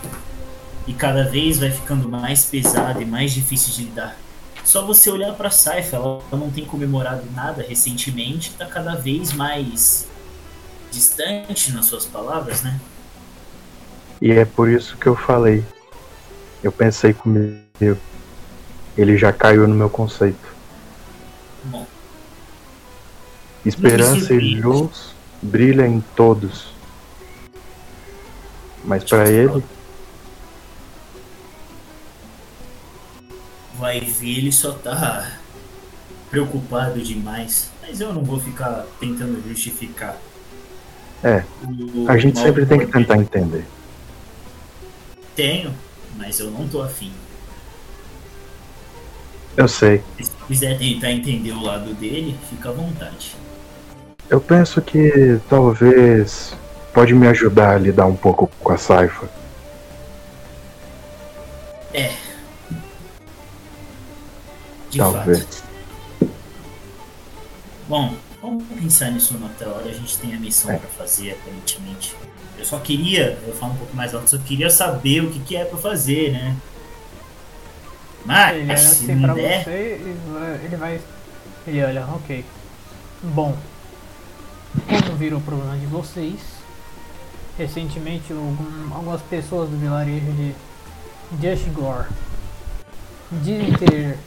E 0.87 0.93
cada 0.93 1.25
vez 1.25 1.59
vai 1.59 1.71
ficando 1.71 2.09
mais 2.09 2.45
pesado 2.45 3.01
e 3.01 3.05
mais 3.05 3.33
difícil 3.33 3.73
de 3.75 3.85
lidar. 3.85 4.17
Só 4.65 4.85
você 4.85 5.11
olhar 5.11 5.33
pra 5.35 5.49
Saifa, 5.49 5.97
ela 5.97 6.23
não 6.33 6.51
tem 6.51 6.65
comemorado 6.65 7.23
nada 7.35 7.65
recentemente, 7.67 8.51
tá 8.53 8.67
cada 8.67 8.97
vez 8.97 9.33
mais 9.33 10.09
distante 10.91 11.73
nas 11.73 11.87
suas 11.87 12.05
palavras, 12.05 12.63
né? 12.63 12.81
E 14.21 14.33
é 14.33 14.45
por 14.45 14.69
isso 14.69 14.97
que 14.97 15.07
eu 15.07 15.15
falei. 15.15 15.65
Eu 16.63 16.73
pensei 16.73 17.13
comigo. 17.13 17.61
Ele 18.97 19.17
já 19.17 19.33
caiu 19.33 19.69
no 19.69 19.75
meu 19.75 19.91
conceito. 19.91 20.57
Bom, 21.65 21.87
Esperança 23.67 24.33
e 24.33 24.61
luz 24.61 25.15
brilha 25.43 25.87
em 25.87 26.01
todos. 26.15 26.69
Mas 28.85 29.03
pra 29.03 29.29
ele, 29.29 29.65
vai 33.75 33.99
ver, 33.99 34.39
ele 34.39 34.53
só 34.53 34.73
tá 34.73 35.39
preocupado 36.31 37.01
demais. 37.01 37.71
Mas 37.83 38.01
eu 38.01 38.13
não 38.13 38.23
vou 38.23 38.39
ficar 38.39 38.87
tentando 39.01 39.43
justificar. 39.49 40.17
É, 41.25 41.43
o 41.65 42.09
a 42.09 42.17
gente 42.19 42.39
sempre 42.39 42.65
tem 42.67 42.79
que 42.79 42.87
tentar 42.87 43.17
entender. 43.17 43.65
Tenho, 45.35 45.75
mas 46.17 46.39
eu 46.39 46.53
não 46.53 46.69
tô 46.69 46.83
afim. 46.83 47.13
Eu 49.57 49.67
sei. 49.67 50.05
Se 50.21 50.31
quiser 50.47 50.79
tentar 50.79 51.11
entender 51.11 51.53
o 51.53 51.63
lado 51.63 51.95
dele, 51.95 52.39
fica 52.49 52.69
à 52.69 52.73
vontade. 52.73 53.35
Eu 54.29 54.41
penso 54.41 54.83
que 54.83 55.41
talvez 55.49 56.55
pode 56.93 57.15
me 57.15 57.27
ajudar 57.29 57.77
a 57.77 57.79
lidar 57.79 58.07
um 58.07 58.17
pouco 58.17 58.51
com 58.61 58.73
a 58.73 58.77
Saifa. 58.79 59.29
É. 61.95 62.13
De 64.91 64.99
Talvez. 64.99 65.43
fato. 65.45 65.65
Bom, 67.89 68.15
vamos 68.43 68.65
pensar 68.81 69.11
nisso 69.13 69.35
numa 69.35 69.47
outra 69.47 69.69
hora. 69.69 69.89
A 69.89 69.93
gente 69.93 70.19
tem 70.19 70.35
a 70.35 70.39
missão 70.41 70.73
É. 70.73 70.79
pra 70.79 70.89
fazer, 70.91 71.33
aparentemente. 71.33 72.15
Eu 72.59 72.65
só 72.65 72.79
queria, 72.81 73.33
eu 73.41 73.47
vou 73.47 73.55
falar 73.55 73.73
um 73.73 73.77
pouco 73.77 73.95
mais 73.95 74.15
alto, 74.15 74.29
só 74.31 74.39
queria 74.39 74.71
saber 74.71 75.21
o 75.23 75.31
que, 75.31 75.39
que 75.41 75.57
é 75.57 75.65
pra 75.65 75.79
fazer, 75.79 76.33
né? 76.33 76.57
Mas, 78.25 78.57
Ele 78.57 78.77
se 78.77 78.87
assim 78.87 79.15
não 79.15 79.35
der, 79.35 79.63
você 79.63 79.99
vai- 80.33 80.61
ele 80.65 80.77
vai. 80.77 81.01
Ele 81.67 81.85
olha, 81.85 82.07
ok. 82.07 82.45
Bom, 83.23 83.57
como 84.89 85.17
virou 85.17 85.41
problema 85.41 85.77
de 85.77 85.87
vocês, 85.87 86.41
recentemente 87.59 88.33
algum- 88.33 88.95
algumas 88.95 89.23
pessoas 89.23 89.69
do 89.71 89.77
vilarejo 89.79 90.27
de 90.33 90.55
Jushgore 91.41 92.07
dizem 93.43 93.73
ter 93.75 94.19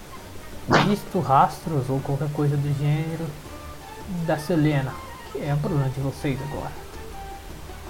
visto 0.88 1.20
rastros 1.20 1.90
ou 1.90 2.00
qualquer 2.00 2.30
coisa 2.32 2.58
do 2.58 2.68
gênero 2.78 3.26
da 4.26 4.38
Selena, 4.38 4.94
que 5.32 5.40
é 5.44 5.54
o 5.54 5.58
problema 5.58 5.90
de 5.90 6.00
vocês 6.02 6.38
agora. 6.52 6.72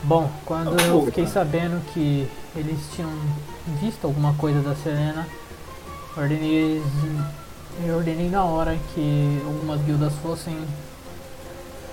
Bom, 0.04 0.30
quando 0.46 0.80
eu 0.80 1.06
fiquei 1.06 1.28
sabendo 1.28 1.82
que 1.94 2.30
eles 2.56 2.80
tinham 2.96 3.12
visto 3.82 4.06
alguma 4.06 4.34
coisa 4.36 4.62
da 4.62 4.76
Selena, 4.76 5.28
ordenei, 6.16 6.82
eu 7.86 7.98
ordenei 7.98 8.30
na 8.30 8.44
hora 8.44 8.78
que 8.94 9.42
algumas 9.46 9.82
guildas 9.82 10.14
fossem 10.22 10.58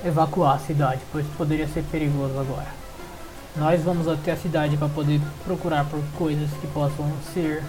evacuar 0.05 0.57
a 0.57 0.59
cidade, 0.59 1.01
pois 1.13 1.27
poderia 1.37 1.67
ser 1.69 1.83
perigoso 1.85 2.39
agora. 2.39 2.69
Nós 3.57 3.83
vamos 3.83 4.07
até 4.07 4.33
a 4.33 4.37
cidade 4.37 4.77
para 4.77 4.89
poder 4.89 5.21
procurar 5.45 5.85
por 5.87 6.01
coisas 6.19 6.51
que 6.61 6.67
possam 6.69 7.11
ser 7.33 7.63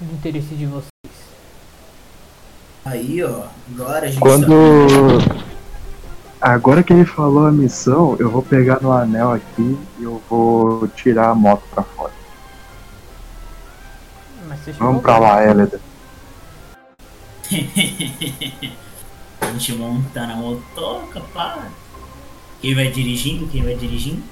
de 0.00 0.12
interesse 0.12 0.54
de 0.54 0.66
vocês. 0.66 0.88
aí, 2.84 3.22
ó, 3.22 3.44
agora 3.72 4.06
a 4.06 4.08
gente 4.08 4.20
Quando. 4.20 4.48
Agora 6.40 6.82
que 6.82 6.92
ele 6.92 7.04
falou 7.04 7.46
a 7.46 7.52
missão, 7.52 8.16
eu 8.18 8.30
vou 8.30 8.42
pegar 8.42 8.80
no 8.80 8.90
anel 8.90 9.32
aqui 9.32 9.78
e 9.98 10.02
eu 10.02 10.22
vou 10.28 10.88
tirar 10.88 11.28
a 11.28 11.34
moto 11.34 11.62
pra 11.70 11.82
fora. 11.82 12.12
Vamos 14.78 15.02
pra 15.02 15.18
lá, 15.18 15.46
Elida. 15.46 15.80
a 19.40 19.46
gente 19.46 19.72
monta 19.74 20.26
na 20.26 20.36
motoca, 20.36 21.20
pá. 21.32 21.66
Quem 22.60 22.74
vai 22.74 22.90
dirigindo? 22.90 23.46
Quem 23.48 23.62
vai 23.62 23.74
dirigindo? 23.74 24.22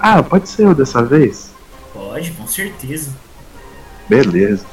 Ah, 0.00 0.22
pode 0.22 0.48
ser 0.48 0.64
eu 0.66 0.74
dessa 0.74 1.02
vez? 1.04 1.52
Pode, 1.92 2.30
com 2.32 2.46
certeza. 2.46 3.12
Beleza. 4.08 4.66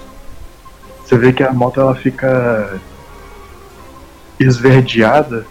Você 1.05 1.17
vê 1.17 1.31
que 1.33 1.43
a 1.43 1.53
moto 1.53 1.79
ela 1.79 1.95
fica 1.95 2.79
esverdeada, 4.39 5.45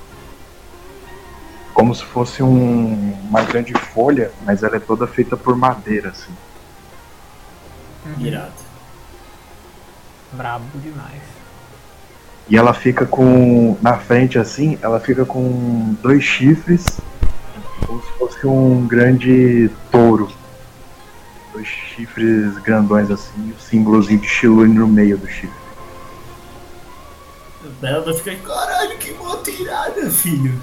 como 1.74 1.95
se 1.95 2.05
fosse 2.05 2.43
um- 2.43 3.12
uma 3.28 3.43
grande 3.43 3.73
folha, 3.74 4.32
mas 4.45 4.62
ela 4.62 4.77
é 4.77 4.81
toda 4.81 5.07
feita 5.07 5.36
por 5.36 5.57
madeira, 5.57 6.11
assim. 6.11 6.32
Uhum. 8.07 8.27
Irado. 8.27 8.53
Brabo 10.32 10.65
demais. 10.74 11.23
E 12.49 12.57
ela 12.57 12.73
fica 12.73 13.05
com. 13.05 13.77
Na 13.83 13.99
frente 13.99 14.39
assim, 14.39 14.79
ela 14.81 14.99
fica 14.99 15.25
com 15.25 15.95
dois 16.03 16.23
chifres. 16.25 16.85
Como 17.87 18.03
se 18.03 18.19
fosse 18.19 18.47
um 18.47 18.87
grande 18.87 19.70
touro. 19.91 20.31
Dois 21.53 21.66
chifres 21.66 22.57
grandões 22.59 23.11
assim, 23.11 23.53
o 23.57 23.61
símbolozinho 23.61 24.20
de 24.20 24.29
Shilune 24.29 24.75
no 24.75 24.87
meio 24.87 25.19
do 25.19 25.27
chifre. 25.27 25.51
O 27.65 27.69
Belda 27.81 28.15
fica, 28.15 28.35
caralho, 28.37 28.97
que 28.99 29.12
moto 29.15 29.51
irada, 29.51 30.11
filho. 30.11 30.61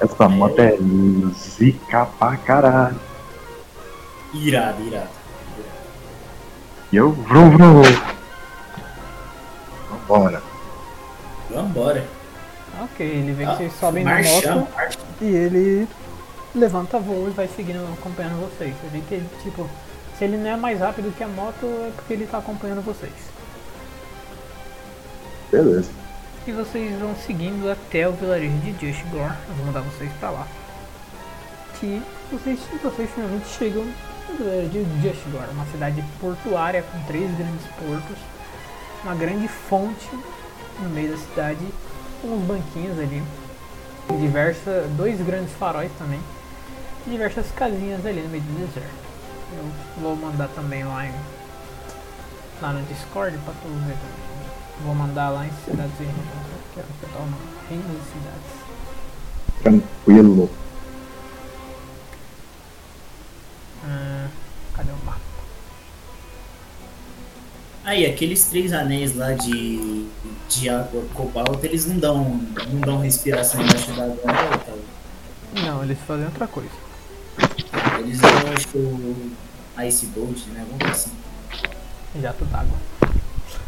Essa 0.00 0.28
moto 0.28 0.58
é 0.58 0.76
zica 1.32 2.06
pra 2.18 2.36
caralho. 2.36 2.98
irado, 4.32 4.82
irado. 4.82 5.08
E 6.90 6.96
eu, 6.96 7.12
vrum 7.12 7.50
vrum. 7.50 7.82
Vambora. 10.14 10.42
Vambora. 11.50 12.06
Ok, 12.82 13.04
ele 13.06 13.32
vê 13.32 13.44
que 13.44 13.50
Ah, 13.50 13.54
vocês 13.56 13.72
sobem 13.78 14.04
na 14.04 14.22
moto 14.22 14.68
e 15.20 15.26
ele 15.26 15.88
levanta 16.54 16.98
voo 16.98 17.28
e 17.28 17.30
vai 17.30 17.48
seguindo, 17.48 17.84
acompanhando 17.92 18.40
vocês. 18.40 18.74
Você 18.80 18.88
vê 18.92 19.00
que 19.08 19.14
ele, 19.14 19.28
tipo, 19.42 19.68
se 20.16 20.24
ele 20.24 20.36
não 20.36 20.50
é 20.50 20.56
mais 20.56 20.78
rápido 20.78 21.14
que 21.16 21.22
a 21.24 21.28
moto, 21.28 21.64
é 21.64 21.90
porque 21.96 22.12
ele 22.12 22.26
tá 22.26 22.38
acompanhando 22.38 22.82
vocês. 22.82 23.12
Beleza. 25.50 25.90
E 26.46 26.52
vocês 26.52 26.98
vão 27.00 27.14
seguindo 27.16 27.70
até 27.70 28.08
o 28.08 28.12
vilarejo 28.12 28.56
de 28.58 28.70
Just 28.72 29.04
Gore. 29.06 29.34
Eu 29.48 29.54
vou 29.56 29.66
mandar 29.66 29.80
vocês 29.80 30.10
pra 30.20 30.30
lá. 30.30 30.46
Que 31.80 32.02
vocês, 32.30 32.60
vocês 32.82 33.10
finalmente 33.10 33.48
chegam 33.48 33.84
no 34.28 34.36
vilarejo 34.36 34.68
de 34.70 35.08
Just 35.08 35.22
Gore, 35.30 35.50
uma 35.52 35.66
cidade 35.66 36.04
portuária 36.20 36.82
com 36.82 37.00
três 37.06 37.30
grandes 37.36 37.66
portos, 37.78 38.16
uma 39.04 39.14
grande 39.14 39.46
fonte 39.46 40.08
no 40.80 40.88
meio 40.88 41.12
da 41.12 41.18
cidade, 41.18 41.66
com 42.20 42.28
uns 42.28 42.46
banquinhos 42.46 42.98
ali, 42.98 43.22
e 44.10 44.16
diversa, 44.16 44.88
dois 44.96 45.20
grandes 45.20 45.54
faróis 45.54 45.92
também, 45.98 46.20
e 47.06 47.10
diversas 47.10 47.50
casinhas 47.52 48.04
ali 48.04 48.22
no 48.22 48.28
meio 48.30 48.42
do 48.42 48.66
deserto. 48.66 49.04
Eu 49.56 50.02
vou 50.02 50.16
mandar 50.16 50.48
também 50.48 50.84
lá, 50.84 51.06
em, 51.06 51.14
lá 52.60 52.72
no 52.72 52.82
Discord 52.86 53.36
pra 53.38 53.52
tu 53.62 53.68
ver 53.68 53.94
também. 53.94 54.24
Vou 54.84 54.94
mandar 54.94 55.28
lá 55.28 55.46
em 55.46 55.52
cidades 55.64 55.96
reinos. 55.98 56.16
Que 56.72 56.80
é 56.80 56.82
o 56.82 56.86
que 56.86 57.02
eu 57.04 57.08
tava 57.10 57.24
mandando. 57.24 57.54
Reinos 57.68 57.86
e 57.86 58.04
cidades. 58.12 58.50
Tranquilo. 59.62 60.50
Ah, 63.84 64.28
cadê 64.74 64.90
o 64.90 65.06
mapa? 65.06 65.23
Aí, 67.84 68.06
aqueles 68.06 68.46
três 68.46 68.72
anéis 68.72 69.14
lá 69.14 69.32
de, 69.32 70.06
de 70.48 70.68
água 70.70 71.04
cobalto, 71.12 71.64
eles 71.66 71.84
não 71.84 71.98
dão, 71.98 72.40
não 72.72 72.80
dão 72.80 72.98
respiração 73.00 73.62
embaixo 73.62 73.92
d'água, 73.92 74.16
não, 74.24 74.58
tá? 74.58 74.72
Não, 75.62 75.84
eles 75.84 75.98
fazem 76.06 76.24
outra 76.24 76.46
coisa. 76.46 76.70
Eles 77.98 78.18
dão, 78.18 78.30
acho 78.56 78.68
que 78.68 78.78
o 78.78 79.32
Ice 79.82 80.06
Bolt, 80.06 80.46
né? 80.54 80.64
Vamos 80.70 80.90
assim. 80.90 81.12
Jato 82.20 82.44
d'água. 82.46 82.78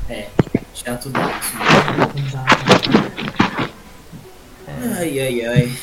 É, 0.09 0.29
chato 0.75 1.11
d'água. 1.11 1.35
isso 1.39 1.57
mesmo. 1.59 2.31
Jato 2.31 2.91
d'água. 2.91 3.71
Ai, 4.99 5.21
ai, 5.21 5.45
ai. 5.45 5.79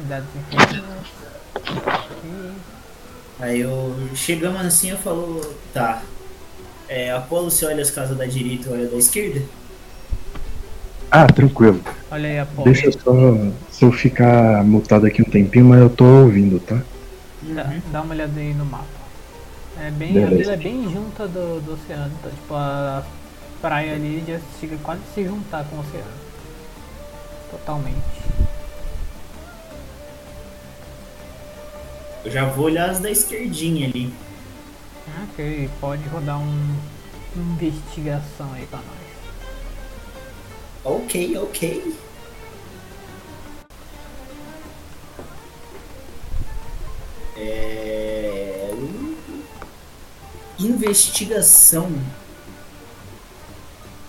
E 0.00 0.64
reinos. 0.72 1.06
E 2.24 2.52
Aí 3.40 3.60
eu 3.60 4.08
chegamos 4.14 4.64
assim 4.64 4.90
eu 4.90 4.98
falo, 4.98 5.40
tá. 5.72 6.02
É, 6.94 7.10
Apolo, 7.10 7.50
você 7.50 7.64
olha 7.64 7.80
as 7.80 7.90
casas 7.90 8.18
da 8.18 8.26
direita 8.26 8.68
e 8.68 8.72
olha 8.74 8.86
da 8.86 8.98
esquerda? 8.98 9.40
Ah, 11.10 11.26
tranquilo. 11.26 11.82
olha 12.10 12.28
aí 12.28 12.38
a 12.38 12.44
porta. 12.44 12.70
Deixa 12.70 12.86
eu 12.86 12.92
só. 12.92 13.12
Se 13.70 13.82
eu 13.82 13.90
ficar 13.90 14.62
mutado 14.62 15.06
aqui 15.06 15.22
um 15.22 15.24
tempinho, 15.24 15.64
mas 15.64 15.80
eu 15.80 15.88
tô 15.88 16.04
ouvindo, 16.04 16.60
tá? 16.60 16.82
Dá, 17.40 17.72
dá 17.90 18.02
uma 18.02 18.12
olhada 18.12 18.38
aí 18.38 18.52
no 18.52 18.66
mapa. 18.66 18.84
É 19.80 19.90
bem, 19.90 20.22
a 20.22 20.26
vila 20.26 20.52
é 20.52 20.56
bem 20.58 20.84
junta 20.84 21.26
do, 21.26 21.62
do 21.62 21.72
oceano. 21.72 22.12
Tá? 22.22 22.28
Tipo, 22.28 22.54
a 22.54 23.02
praia 23.62 23.94
ali 23.94 24.22
já 24.28 24.38
chega 24.60 24.76
quase 24.82 25.00
a 25.00 25.14
se 25.14 25.24
juntar 25.24 25.64
com 25.64 25.76
o 25.76 25.80
oceano. 25.80 26.04
Totalmente. 27.50 27.96
Eu 32.22 32.30
já 32.30 32.44
vou 32.44 32.66
olhar 32.66 32.90
as 32.90 33.00
da 33.00 33.10
esquerdinha 33.10 33.88
ali. 33.88 34.12
Ok, 35.24 35.70
pode 35.80 36.08
rodar 36.08 36.40
um 36.40 36.76
investigação 37.36 38.52
aí 38.52 38.66
pra 38.66 38.78
nós. 38.78 39.12
Ok, 40.84 41.38
ok. 41.38 41.94
É... 47.36 48.70
Investigação. 50.58 51.90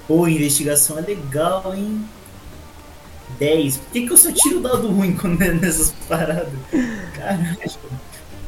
Pô, 0.07 0.27
investigação 0.27 0.97
é 0.97 1.01
legal, 1.01 1.73
hein? 1.73 2.07
10. 3.39 3.77
Por 3.77 3.91
que, 3.91 4.05
que 4.07 4.13
eu 4.13 4.17
só 4.17 4.31
tiro 4.31 4.59
o 4.59 4.61
dado 4.61 4.87
ruim 4.89 5.15
quando 5.15 5.41
é 5.41 5.51
nessas 5.53 5.91
paradas? 6.07 6.53
Caralho. 7.15 7.57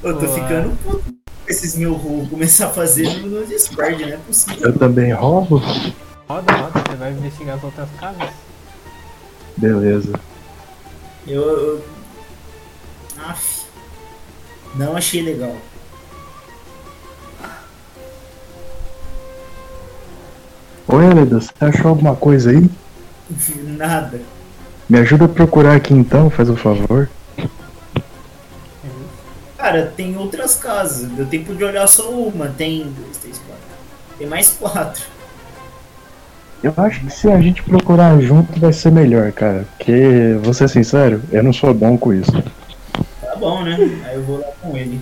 Eu 0.03 0.19
tô 0.19 0.27
ficando 0.27 0.77
puto 0.84 1.03
com 1.03 1.24
esses 1.47 1.76
mil 1.76 1.93
rolos 1.93 2.30
começar 2.30 2.67
a 2.67 2.69
fazer 2.69 3.07
no 3.26 3.45
Discord, 3.45 4.03
não 4.03 4.13
é 4.13 4.17
possível. 4.17 4.67
Eu 4.67 4.77
também 4.77 5.11
roubo? 5.13 5.57
Roda, 6.27 6.53
roda, 6.53 6.84
você 6.88 6.95
vai 6.95 7.11
investigar 7.11 7.57
as 7.57 7.63
outras 7.63 7.89
casas? 7.99 8.30
Beleza. 9.57 10.19
Eu. 11.27 11.41
eu... 11.41 11.85
Aff. 13.17 13.65
Não 14.76 14.97
achei 14.97 15.22
legal. 15.22 15.55
Oi, 20.88 21.05
Aleda, 21.05 21.39
você 21.39 21.51
achou 21.61 21.89
alguma 21.89 22.15
coisa 22.15 22.51
aí? 22.51 22.69
Nada. 23.63 24.22
Me 24.88 24.99
ajuda 24.99 25.26
a 25.26 25.30
procurar 25.30 25.76
aqui 25.76 25.93
então, 25.93 26.30
faz 26.30 26.49
o 26.49 26.55
favor. 26.55 27.09
Cara, 29.65 29.91
tem 29.97 30.15
outras 30.15 30.57
casas. 30.57 31.09
Deu 31.09 31.25
tempo 31.25 31.55
de 31.55 31.63
olhar 31.63 31.87
só 31.87 32.07
uma. 32.11 32.49
Tem. 32.49 32.83
Dois, 32.83 33.17
três, 33.17 33.39
quatro. 33.39 33.63
Tem 34.15 34.27
mais 34.27 34.51
quatro. 34.51 35.01
Eu 36.61 36.71
acho 36.77 36.99
que 36.99 37.09
se 37.09 37.27
a 37.31 37.41
gente 37.41 37.63
procurar 37.63 38.21
junto 38.21 38.59
vai 38.59 38.71
ser 38.71 38.91
melhor, 38.91 39.31
cara. 39.31 39.65
Porque, 39.75 40.37
vou 40.43 40.53
ser 40.53 40.69
sincero, 40.69 41.19
eu 41.31 41.41
não 41.41 41.51
sou 41.51 41.73
bom 41.73 41.97
com 41.97 42.13
isso. 42.13 42.31
Tá 43.21 43.35
bom, 43.37 43.63
né? 43.63 43.75
Aí 44.05 44.15
eu 44.17 44.23
vou 44.23 44.37
lá 44.39 44.47
com 44.61 44.77
ele. 44.77 45.01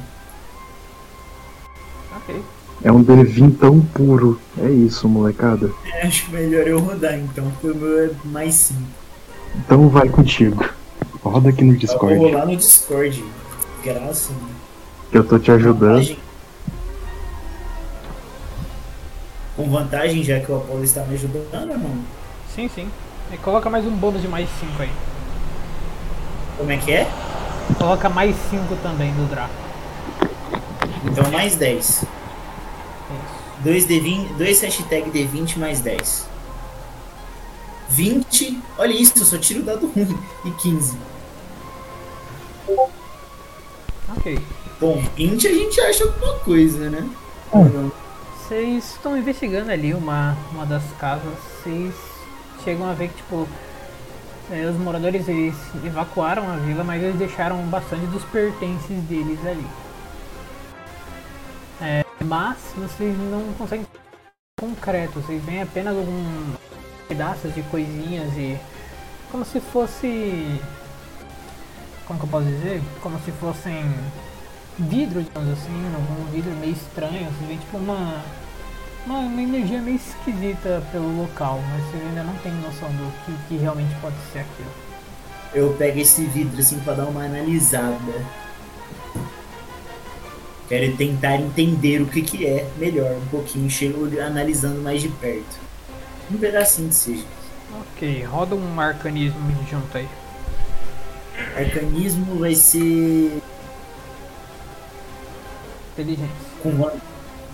Ok. 2.16 2.42
É 2.86 2.90
um 2.90 3.04
D20 3.04 3.58
tão 3.60 3.82
puro. 3.82 4.40
É 4.64 4.70
isso, 4.70 5.10
molecada. 5.10 5.70
É, 5.94 6.08
acho 6.08 6.32
melhor 6.32 6.66
eu 6.66 6.80
rodar 6.80 7.20
então, 7.20 7.52
porque 7.52 7.68
o 7.68 7.76
meu 7.76 8.06
é 8.06 8.10
mais 8.24 8.54
cinco. 8.56 8.82
Então 9.58 9.90
vai 9.90 10.08
contigo. 10.08 10.64
Roda 11.22 11.50
aqui 11.50 11.66
no 11.66 11.74
Eu 11.74 11.74
vou 11.74 11.80
Discord. 11.82 12.16
rolar 12.16 12.46
no 12.46 12.56
Discord. 12.56 13.26
Graça, 13.84 14.32
mano. 14.32 14.53
Que 15.14 15.20
eu 15.20 15.24
tô 15.24 15.38
te 15.38 15.52
ajudando. 15.52 16.00
Vantagem. 16.00 16.20
Com 19.56 19.70
vantagem, 19.70 20.24
já 20.24 20.40
que 20.40 20.52
o 20.52 20.58
Apolo 20.58 20.84
está 20.84 21.04
me 21.04 21.14
ajudando, 21.14 21.78
não? 21.78 22.04
Sim, 22.56 22.68
sim. 22.68 22.90
E 23.32 23.38
coloca 23.38 23.70
mais 23.70 23.86
um 23.86 23.92
bônus 23.92 24.24
de 24.24 24.28
mais 24.28 24.50
5 24.60 24.82
aí. 24.82 24.90
Como 26.58 26.72
é 26.72 26.78
que 26.78 26.92
é? 26.92 27.08
Coloca 27.78 28.10
mais 28.10 28.36
5 28.50 28.76
também 28.78 29.14
do 29.14 29.30
Draco. 29.30 29.54
Então 31.06 31.30
mais 31.30 31.56
10. 31.58 31.86
Isso. 31.86 32.08
2 33.60 33.86
D20, 33.86 34.36
2 34.36 34.62
hashtag 34.62 35.12
D20 35.12 35.58
mais 35.60 35.80
10. 35.80 36.28
20. 37.90 38.60
Olha 38.80 38.94
isso, 38.94 39.14
eu 39.20 39.26
só 39.26 39.38
tiro 39.38 39.60
o 39.60 39.64
dado 39.64 39.86
ruim. 39.86 40.18
E 40.44 40.50
15. 40.50 40.98
Ok. 44.18 44.63
Bom, 44.84 45.02
20 45.16 45.48
a 45.48 45.54
gente 45.54 45.80
acha 45.80 46.04
alguma 46.04 46.40
coisa, 46.40 46.90
né? 46.90 47.10
Hum. 47.54 47.90
Vocês 48.36 48.92
estão 48.92 49.18
investigando 49.18 49.72
ali 49.72 49.94
uma, 49.94 50.36
uma 50.52 50.66
das 50.66 50.84
casas. 51.00 51.34
Vocês 51.64 51.96
chegam 52.66 52.90
a 52.90 52.94
ver 52.94 53.08
que, 53.08 53.16
tipo, 53.16 53.48
eh, 54.52 54.66
os 54.66 54.76
moradores 54.76 55.26
eles 55.30 55.56
evacuaram 55.86 56.52
a 56.52 56.58
vila, 56.58 56.84
mas 56.84 57.02
eles 57.02 57.16
deixaram 57.16 57.66
bastante 57.68 58.06
dos 58.08 58.26
pertences 58.26 59.02
deles 59.04 59.40
ali. 59.46 59.66
É, 61.82 62.04
mas 62.26 62.58
vocês 62.76 63.18
não 63.18 63.54
conseguem 63.58 63.88
concreto, 64.60 65.22
vocês 65.22 65.42
veem 65.46 65.62
apenas 65.62 65.96
alguns 65.96 66.58
pedaços 67.08 67.56
de 67.56 67.62
coisinhas 67.64 68.34
e 68.36 68.60
como 69.32 69.46
se 69.46 69.62
fosse 69.62 70.60
como 72.06 72.20
que 72.20 72.26
eu 72.26 72.30
posso 72.30 72.48
dizer? 72.48 72.82
Como 73.02 73.18
se 73.22 73.32
fossem 73.32 73.90
vidro, 74.80 75.22
digamos 75.22 75.52
assim, 75.52 75.72
algum 75.96 76.32
vidro 76.32 76.52
meio 76.58 76.74
estranho, 76.74 77.30
você 77.32 77.46
vê 77.48 77.58
tipo 77.58 77.78
uma 77.78 78.24
uma, 79.06 79.20
uma 79.20 79.42
energia 79.42 79.82
meio 79.82 79.98
esquisita 79.98 80.82
pelo 80.92 81.22
local, 81.22 81.62
mas 81.70 81.84
você 81.86 81.98
ainda 81.98 82.24
não 82.24 82.36
tem 82.36 82.52
noção 82.54 82.90
do 82.90 83.12
que, 83.26 83.34
que 83.48 83.58
realmente 83.58 83.94
pode 84.02 84.16
ser 84.32 84.40
aquilo. 84.40 84.72
Eu 85.54 85.74
pego 85.74 86.00
esse 86.00 86.24
vidro 86.26 86.60
assim 86.60 86.80
pra 86.80 86.94
dar 86.94 87.06
uma 87.06 87.24
analisada. 87.24 88.26
Quero 90.68 90.96
tentar 90.96 91.36
entender 91.36 92.02
o 92.02 92.08
que 92.08 92.22
que 92.22 92.48
é 92.48 92.68
melhor, 92.78 93.12
um 93.18 93.28
pouquinho, 93.28 93.70
chego 93.70 94.06
analisando 94.20 94.82
mais 94.82 95.02
de 95.02 95.10
perto. 95.10 95.60
Um 96.32 96.38
pedacinho 96.38 96.90
que 96.90 96.96
seja. 96.96 97.26
Ok, 97.80 98.24
roda 98.24 98.56
um 98.56 98.80
arcanismo 98.80 99.40
junto 99.70 99.98
aí. 99.98 100.08
Arcanismo 101.58 102.40
vai 102.40 102.56
ser 102.56 103.42
Inteligência. 105.94 106.30
com 106.62 106.92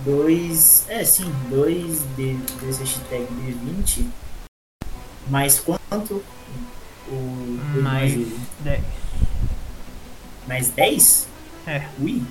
dois. 0.05 0.85
É 0.87 1.03
sim, 1.03 1.31
dois 1.49 2.01
de, 2.15 2.33
desse 2.61 2.79
hashtag 2.79 3.25
D20. 3.25 4.05
Mais 5.29 5.59
quanto? 5.59 6.23
O, 7.07 7.59
Mais 7.81 8.15
mais, 8.15 8.27
10. 8.63 8.83
mais 10.47 10.69
10? 10.69 11.27
É. 11.67 11.85
Ui. 11.99 12.21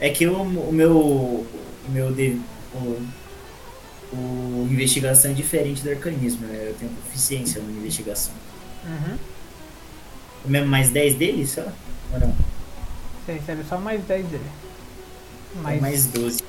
É 0.00 0.10
que 0.10 0.26
o, 0.26 0.40
o 0.42 0.72
meu. 0.72 0.96
O 0.96 1.46
meu. 1.90 2.12
De, 2.12 2.40
o, 2.74 3.06
o 4.12 4.68
investigação 4.70 5.30
é 5.32 5.34
diferente 5.34 5.82
do 5.82 5.90
arcanismo, 5.90 6.46
né? 6.46 6.68
Eu 6.68 6.74
tenho 6.74 6.90
proficiência 6.92 7.60
na 7.60 7.70
investigação. 7.70 8.32
Uhum. 8.86 9.18
O 10.44 10.48
mesmo 10.48 10.68
mais 10.68 10.90
10 10.90 11.14
dele, 11.16 11.46
só? 11.46 11.62
Ou 12.12 12.20
não? 12.20 12.34
Você 13.28 13.34
recebe 13.34 13.62
só 13.68 13.76
mais 13.76 14.02
10 14.04 14.26
dele. 14.28 14.44
Mais, 15.56 15.82
Mais, 15.82 15.82
mais 15.82 16.06
12. 16.06 16.42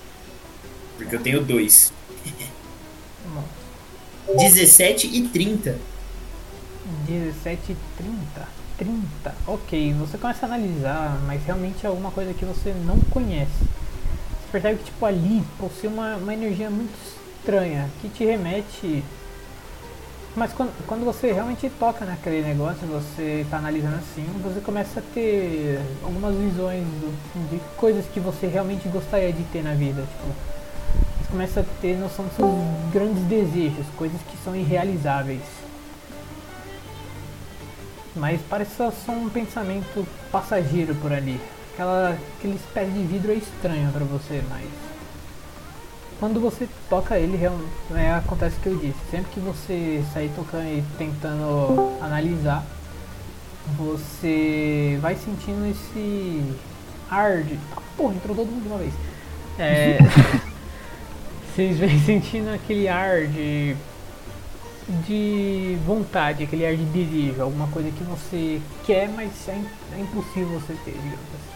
Porque 0.95 1.13
eu 1.13 1.21
tenho 1.21 1.43
dois. 1.43 1.91
bom, 3.25 3.43
17 4.37 5.07
e 5.07 5.27
30. 5.27 5.77
17 7.05 7.73
e 7.73 7.77
30. 7.97 8.47
30. 8.77 9.35
Ok, 9.45 9.93
você 9.95 10.17
começa 10.17 10.45
a 10.45 10.47
analisar, 10.47 11.19
mas 11.27 11.43
realmente 11.43 11.85
é 11.85 11.89
alguma 11.89 12.11
coisa 12.11 12.33
que 12.33 12.45
você 12.45 12.73
não 12.85 12.97
conhece. 13.11 13.51
Você 13.51 14.49
percebe 14.49 14.77
que 14.77 14.85
tipo 14.85 15.05
ali 15.05 15.43
possui 15.57 15.89
uma, 15.89 16.15
uma 16.15 16.33
energia 16.33 16.69
muito 16.69 16.93
estranha 17.39 17.89
que 17.99 18.07
te 18.07 18.23
remete. 18.23 19.03
Mas 20.39 20.53
quando, 20.53 20.71
quando 20.87 21.03
você 21.03 21.33
realmente 21.33 21.69
toca 21.77 22.05
naquele 22.05 22.41
negócio, 22.41 22.87
você 22.87 23.41
está 23.43 23.57
analisando 23.57 23.97
assim, 23.97 24.23
você 24.41 24.61
começa 24.61 25.01
a 25.01 25.03
ter 25.13 25.81
algumas 26.01 26.33
visões 26.33 26.81
do- 26.85 27.49
de 27.49 27.59
coisas 27.75 28.05
que 28.05 28.21
você 28.21 28.47
realmente 28.47 28.87
gostaria 28.87 29.33
de 29.33 29.43
ter 29.51 29.61
na 29.61 29.73
vida. 29.73 30.01
Tipo, 30.01 30.27
você 31.21 31.29
começa 31.31 31.59
a 31.59 31.63
ter 31.81 31.97
noção 31.97 32.23
dos 32.23 32.35
seus 32.37 32.49
grandes 32.93 33.21
desejos, 33.23 33.85
coisas 33.97 34.17
que 34.31 34.37
são 34.41 34.55
irrealizáveis. 34.55 35.41
Mas 38.15 38.39
parece 38.49 38.77
só 38.77 38.91
só 38.91 39.11
um 39.11 39.27
pensamento 39.27 40.07
passageiro 40.31 40.95
por 40.95 41.11
ali. 41.11 41.37
Aquela, 41.73 42.17
aquele 42.37 42.55
espécie 42.55 42.91
de 42.91 43.03
vidro 43.03 43.33
é 43.33 43.35
estranho 43.35 43.91
pra 43.91 44.05
você, 44.05 44.41
mas. 44.49 44.88
Quando 46.19 46.39
você 46.41 46.67
toca 46.89 47.17
ele, 47.17 47.37
real- 47.37 47.57
é, 47.95 48.11
acontece 48.11 48.57
o 48.57 48.59
que 48.59 48.67
eu 48.67 48.75
disse. 48.77 48.97
Sempre 49.09 49.31
que 49.31 49.39
você 49.39 50.03
sair 50.13 50.29
tocando 50.35 50.65
e 50.65 50.83
tentando 50.97 51.97
analisar, 52.01 52.65
você 53.77 54.97
vai 55.01 55.15
sentindo 55.15 55.65
esse 55.69 56.43
ar 57.09 57.43
de. 57.43 57.57
Ah, 57.75 57.81
porra, 57.95 58.15
entrou 58.15 58.35
todo 58.35 58.47
mundo 58.47 58.63
de 58.63 58.67
uma 58.69 58.77
vez. 58.77 58.93
É. 59.57 59.97
Vocês 61.55 61.77
vêm 61.77 61.99
sentindo 61.99 62.49
aquele 62.53 62.87
ar 62.87 63.27
de 63.27 63.75
de 65.05 65.77
vontade, 65.85 66.43
aquele 66.43 66.65
ar 66.65 66.75
de 66.75 66.83
desejo, 66.85 67.41
alguma 67.43 67.67
coisa 67.67 67.91
que 67.91 68.03
você 68.03 68.59
quer, 68.85 69.07
mas 69.09 69.29
é, 69.47 69.61
é 69.95 69.99
impossível 69.99 70.59
você 70.59 70.73
ter, 70.83 70.93
digamos 70.93 71.19
assim. 71.35 71.48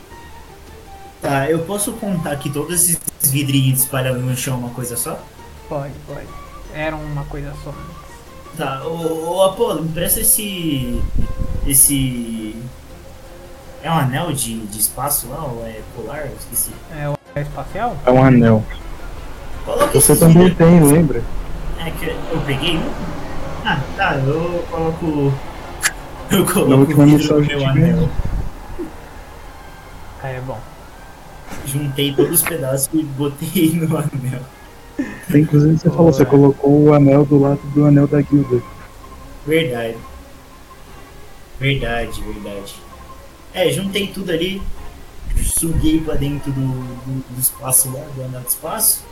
Tá, 1.23 1.49
eu 1.49 1.59
posso 1.59 1.93
contar 1.93 2.35
que 2.35 2.49
todos 2.49 2.73
esses 2.75 2.99
vidrinhos 3.31 3.79
espalhados 3.79 4.21
no 4.21 4.35
chão 4.35 4.55
é 4.55 4.57
uma 4.57 4.69
coisa 4.71 4.95
só? 4.97 5.17
Pode, 5.69 5.93
pode. 6.05 6.27
Era 6.75 6.95
uma 6.95 7.23
coisa 7.23 7.51
só. 7.63 7.73
Tá, 8.57 8.83
ô, 8.85 9.35
ô 9.37 9.43
Apolo, 9.43 9.83
me 9.83 9.89
presta 9.91 10.19
esse. 10.19 11.01
Esse. 11.65 12.55
É 13.81 13.89
um 13.89 13.93
anel 13.97 14.31
de, 14.33 14.59
de 14.67 14.79
espaço 14.79 15.27
lá 15.29 15.43
ou 15.45 15.65
é 15.65 15.79
polar? 15.95 16.25
Eu 16.27 16.35
esqueci. 16.37 16.71
É 16.95 17.07
o 17.09 17.15
espacial? 17.39 17.97
É 18.05 18.11
um 18.11 18.23
anel. 18.23 18.63
Coloca 19.65 19.87
Você 19.93 20.15
também 20.17 20.49
vidros- 20.49 20.57
tem, 20.57 20.83
lembra? 20.83 21.23
É 21.79 21.89
que 21.91 22.05
eu 22.05 22.41
peguei 22.45 22.77
um? 22.77 22.91
Ah, 23.65 23.79
tá, 23.95 24.15
eu 24.17 24.63
coloco. 24.69 25.33
Eu 26.29 26.45
coloco 26.45 26.91
o 27.01 27.05
vidro 27.05 27.39
no 27.39 27.45
meu 27.45 27.65
anel. 27.69 27.73
ganhou. 27.93 28.09
É 30.23 30.39
bom. 30.41 30.59
Juntei 31.65 32.13
todos 32.13 32.41
os 32.41 32.41
pedaços 32.41 32.89
e 32.93 33.03
botei 33.03 33.71
no 33.73 33.97
anel. 33.97 34.41
Inclusive 35.33 35.77
você 35.77 35.89
falou, 35.89 36.13
você 36.13 36.25
colocou 36.25 36.83
o 36.83 36.93
anel 36.93 37.25
do 37.25 37.39
lado 37.39 37.59
do 37.73 37.85
anel 37.85 38.07
da 38.07 38.21
guilda. 38.21 38.61
Verdade. 39.47 39.97
Verdade, 41.59 42.21
verdade. 42.21 42.75
É, 43.53 43.69
juntei 43.71 44.07
tudo 44.07 44.31
ali, 44.31 44.61
suguei 45.43 46.01
pra 46.01 46.15
dentro 46.15 46.51
do, 46.51 46.61
do, 46.61 47.35
do 47.35 47.39
espaço 47.39 47.91
lá, 47.91 48.03
do 48.15 48.23
anel 48.23 48.41
do 48.41 48.47
espaço. 48.47 49.03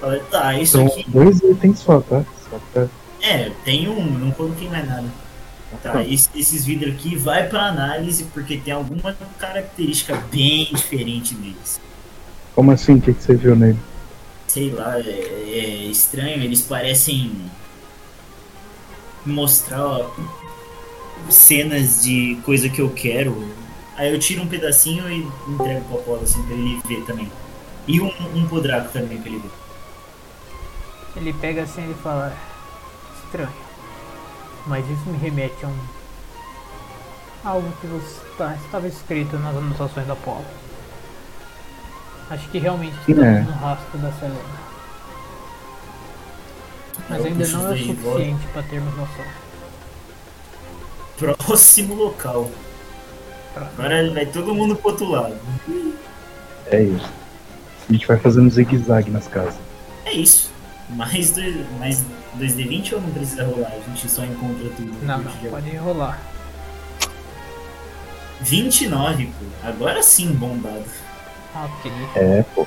Falei, 0.00 0.20
tá, 0.30 0.58
isso 0.58 0.72
São 0.72 0.86
aqui. 0.86 1.04
dois 1.08 1.40
itens 1.42 1.78
só, 1.78 2.00
tá? 2.00 2.24
Só 2.50 2.58
pra... 2.72 2.88
É, 3.22 3.50
tem 3.64 3.88
um, 3.88 4.04
não 4.04 4.30
coloquei 4.32 4.68
mais 4.68 4.86
nada. 4.86 5.04
Tá, 5.82 6.02
esse- 6.04 6.28
esses 6.34 6.64
vidros 6.64 6.94
aqui 6.94 7.16
vai 7.16 7.46
pra 7.48 7.66
análise 7.68 8.24
porque 8.32 8.56
tem 8.58 8.72
alguma 8.72 9.14
característica 9.38 10.16
bem 10.32 10.66
diferente 10.72 11.34
deles. 11.34 11.80
Como 12.54 12.70
assim? 12.70 12.94
O 12.94 13.00
que, 13.00 13.12
que 13.12 13.22
você 13.22 13.34
viu 13.34 13.54
nele? 13.56 13.78
Sei 14.46 14.70
lá, 14.70 14.98
é, 15.00 15.02
é 15.08 15.66
estranho, 15.86 16.42
eles 16.42 16.60
parecem 16.62 17.32
mostrar 19.26 19.84
ó, 19.84 20.10
cenas 21.28 22.02
de 22.04 22.36
coisa 22.44 22.68
que 22.68 22.80
eu 22.80 22.90
quero. 22.90 23.48
Aí 23.96 24.12
eu 24.12 24.18
tiro 24.18 24.42
um 24.42 24.46
pedacinho 24.48 25.08
e 25.10 25.26
entrego 25.48 25.84
pro 25.84 25.98
Apolo 25.98 26.22
assim 26.22 26.42
pra 26.44 26.54
ele 26.54 26.80
ver 26.86 27.04
também. 27.04 27.30
E 27.86 28.00
um, 28.00 28.10
um 28.34 28.46
pro 28.46 28.60
Draco 28.60 28.92
também 28.92 29.18
pra 29.18 29.28
ele 29.30 29.38
ver. 29.40 29.50
Ele 31.16 31.32
pega 31.34 31.62
assim 31.62 31.90
e 31.90 31.94
fala. 32.02 32.36
Estranho. 33.24 33.63
Mas 34.66 34.88
isso 34.88 35.02
me 35.06 35.18
remete 35.18 35.64
a 35.64 35.68
um. 35.68 35.78
Algo 37.44 37.70
que 37.80 37.88
tá- 38.38 38.56
estava 38.64 38.88
escrito 38.88 39.36
nas 39.38 39.54
anotações 39.54 40.06
da 40.06 40.14
Apolo. 40.14 40.44
Acho 42.30 42.48
que 42.48 42.58
realmente 42.58 42.96
estamos 43.00 43.22
é. 43.22 43.40
no 43.42 43.52
rastro 43.52 43.98
da 43.98 44.10
Selena. 44.12 44.64
Mas 47.08 47.18
Eu 47.20 47.26
ainda 47.26 47.46
não 47.48 47.66
é 47.68 47.74
o 47.74 47.78
suficiente 47.78 48.46
para 48.52 48.62
termos 48.62 48.96
noção. 48.96 49.24
Próximo 51.18 51.94
local. 51.94 52.50
Agora 53.54 54.10
vai 54.12 54.26
todo 54.26 54.54
mundo 54.54 54.74
pro 54.74 54.90
outro 54.90 55.08
lado. 55.10 55.36
É 56.66 56.82
isso. 56.82 57.12
A 57.88 57.92
gente 57.92 58.06
vai 58.06 58.16
fazendo 58.16 58.50
zigue-zague 58.50 59.10
nas 59.10 59.28
casas. 59.28 59.54
É 60.06 60.12
isso. 60.12 60.50
Mais, 60.90 61.30
dois, 61.32 61.56
mais 61.78 62.04
2D20 62.38 62.92
ou 62.94 63.00
não 63.00 63.10
precisa 63.10 63.44
rolar? 63.44 63.72
A 63.72 63.80
gente 63.90 64.08
só 64.08 64.22
encontra 64.24 64.68
tudo. 64.76 64.92
Não, 65.04 65.18
não, 65.18 65.32
dia. 65.38 65.50
pode 65.50 65.76
rolar. 65.76 66.20
29, 68.40 69.26
pô. 69.26 69.66
Agora 69.68 70.02
sim, 70.02 70.32
bombado. 70.32 70.84
Ok. 71.54 71.92
É, 72.16 72.44
pô. 72.54 72.66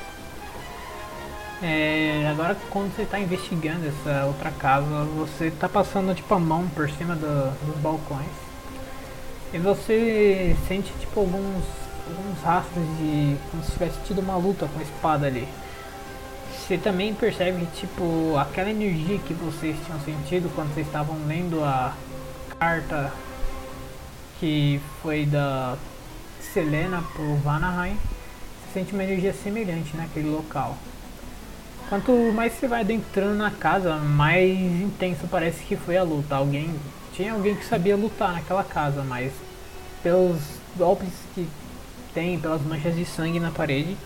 É, 1.62 2.28
agora 2.30 2.56
quando 2.70 2.94
você 2.94 3.02
está 3.02 3.18
investigando 3.18 3.86
essa 3.86 4.24
outra 4.26 4.50
casa, 4.52 4.86
você 5.16 5.46
está 5.46 5.68
passando 5.68 6.14
tipo 6.14 6.32
a 6.32 6.38
mão 6.38 6.68
por 6.68 6.88
cima 6.90 7.16
do- 7.16 7.50
dos 7.66 7.76
balcões 7.82 8.28
e 9.52 9.58
você 9.58 10.56
sente 10.68 10.92
tipo 11.00 11.18
alguns, 11.18 11.64
alguns 12.06 12.42
rastros 12.44 12.84
de 12.98 13.36
como 13.50 13.64
se 13.64 13.72
tivesse 13.72 13.98
tido 14.06 14.20
uma 14.20 14.36
luta 14.36 14.68
com 14.72 14.78
a 14.78 14.82
espada 14.82 15.26
ali. 15.26 15.48
Você 16.68 16.76
também 16.76 17.14
percebe 17.14 17.66
tipo 17.76 18.36
aquela 18.36 18.68
energia 18.68 19.18
que 19.20 19.32
vocês 19.32 19.74
tinham 19.86 19.98
sentido 20.00 20.54
quando 20.54 20.74
vocês 20.74 20.86
estavam 20.86 21.16
lendo 21.26 21.64
a 21.64 21.94
carta 22.58 23.10
que 24.38 24.78
foi 25.00 25.24
da 25.24 25.78
Selena 26.52 27.02
pro 27.14 27.36
Vanaheim, 27.36 27.94
você 27.94 28.80
sente 28.80 28.92
uma 28.92 29.02
energia 29.02 29.32
semelhante 29.32 29.96
naquele 29.96 30.28
local. 30.28 30.76
Quanto 31.88 32.12
mais 32.34 32.52
você 32.52 32.68
vai 32.68 32.82
adentrando 32.82 33.34
na 33.36 33.50
casa, 33.50 33.96
mais 33.96 34.58
intenso 34.58 35.26
parece 35.30 35.64
que 35.64 35.74
foi 35.74 35.96
a 35.96 36.02
luta. 36.02 36.36
Alguém 36.36 36.78
tinha 37.14 37.32
alguém 37.32 37.56
que 37.56 37.64
sabia 37.64 37.96
lutar 37.96 38.34
naquela 38.34 38.62
casa, 38.62 39.02
mas 39.02 39.32
pelos 40.02 40.38
golpes 40.76 41.14
que 41.34 41.48
tem, 42.12 42.38
pelas 42.38 42.60
manchas 42.60 42.94
de 42.94 43.06
sangue 43.06 43.40
na 43.40 43.50
parede, 43.50 43.96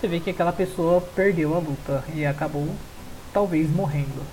você 0.00 0.08
vê 0.08 0.20
que 0.20 0.30
aquela 0.30 0.52
pessoa 0.52 1.00
perdeu 1.00 1.54
a 1.54 1.58
luta 1.58 2.04
e 2.08 2.24
acabou 2.26 2.80
talvez 3.32 3.70
morrendo. 3.70 4.30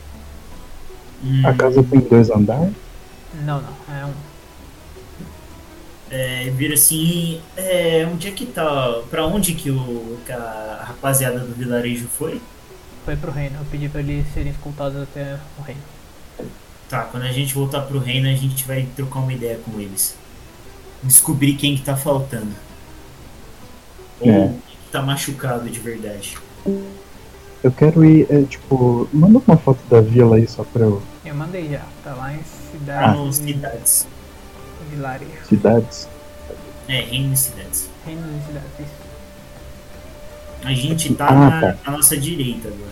Hum, 1.23 1.41
A 1.43 1.53
casa 1.55 1.83
tem 1.83 2.01
dois 2.01 2.29
andares? 2.29 2.75
Não, 3.33 3.61
não, 3.61 3.77
é 3.87 4.05
um. 4.05 4.13
é, 6.09 6.49
vira 6.51 6.73
assim, 6.73 7.41
é, 7.55 8.05
onde 8.11 8.27
é 8.27 8.31
que 8.31 8.45
tá? 8.45 9.01
Pra 9.09 9.25
onde 9.25 9.53
que, 9.55 9.71
o, 9.71 10.21
que 10.25 10.31
a 10.31 10.83
rapaziada 10.87 11.39
do 11.45 11.55
vilarejo 11.55 12.07
foi? 12.09 12.41
Foi 13.05 13.15
pro 13.15 13.31
reino. 13.31 13.59
Eu 13.59 13.65
pedi 13.65 13.89
pra 13.89 13.99
eles 14.01 14.27
serem 14.33 14.51
escoltados 14.51 14.99
até 15.01 15.39
o 15.57 15.61
reino. 15.61 15.83
Tá, 16.87 17.05
quando 17.05 17.23
a 17.23 17.31
gente 17.31 17.53
voltar 17.55 17.81
pro 17.83 17.97
reino, 17.99 18.27
a 18.29 18.35
gente 18.35 18.65
vai 18.65 18.85
trocar 18.95 19.19
uma 19.19 19.33
ideia 19.33 19.57
com 19.59 19.79
eles. 19.79 20.21
Descobrir 21.03 21.55
quem 21.57 21.75
que 21.77 21.83
tá 21.83 21.97
faltando. 21.97 22.55
Ou 24.19 24.29
É. 24.29 24.61
tá 24.91 25.01
machucado 25.01 25.69
de 25.69 25.79
verdade. 25.79 26.37
Eu 27.63 27.71
quero 27.71 28.03
ir, 28.03 28.25
é, 28.29 28.41
tipo, 28.43 29.07
manda 29.13 29.39
uma 29.47 29.57
foto 29.57 29.79
da 29.89 30.01
vila 30.01 30.35
aí 30.35 30.47
só 30.47 30.63
pra 30.63 30.83
eu. 30.83 31.01
Eu 31.23 31.35
mandei 31.35 31.69
já. 31.69 31.81
Tá 32.03 32.13
lá 32.15 32.33
em 32.33 32.37
Pra 32.37 32.45
cidade. 32.79 33.17
nos 33.19 33.35
cidades. 33.37 34.07
Vilarejo. 34.89 35.31
Cidades. 35.47 36.07
É, 36.87 37.01
reino 37.01 37.33
e 37.33 37.37
cidades. 37.37 37.89
Reino 38.05 38.21
de 38.23 38.45
cidades. 38.45 38.69
Isso. 38.79 39.01
A 40.63 40.73
gente 40.73 41.13
tá 41.15 41.27
Ah, 41.27 41.33
na, 41.33 41.61
tá. 41.73 41.77
na 41.85 41.97
nossa 41.97 42.17
direita 42.17 42.67
agora. 42.67 42.91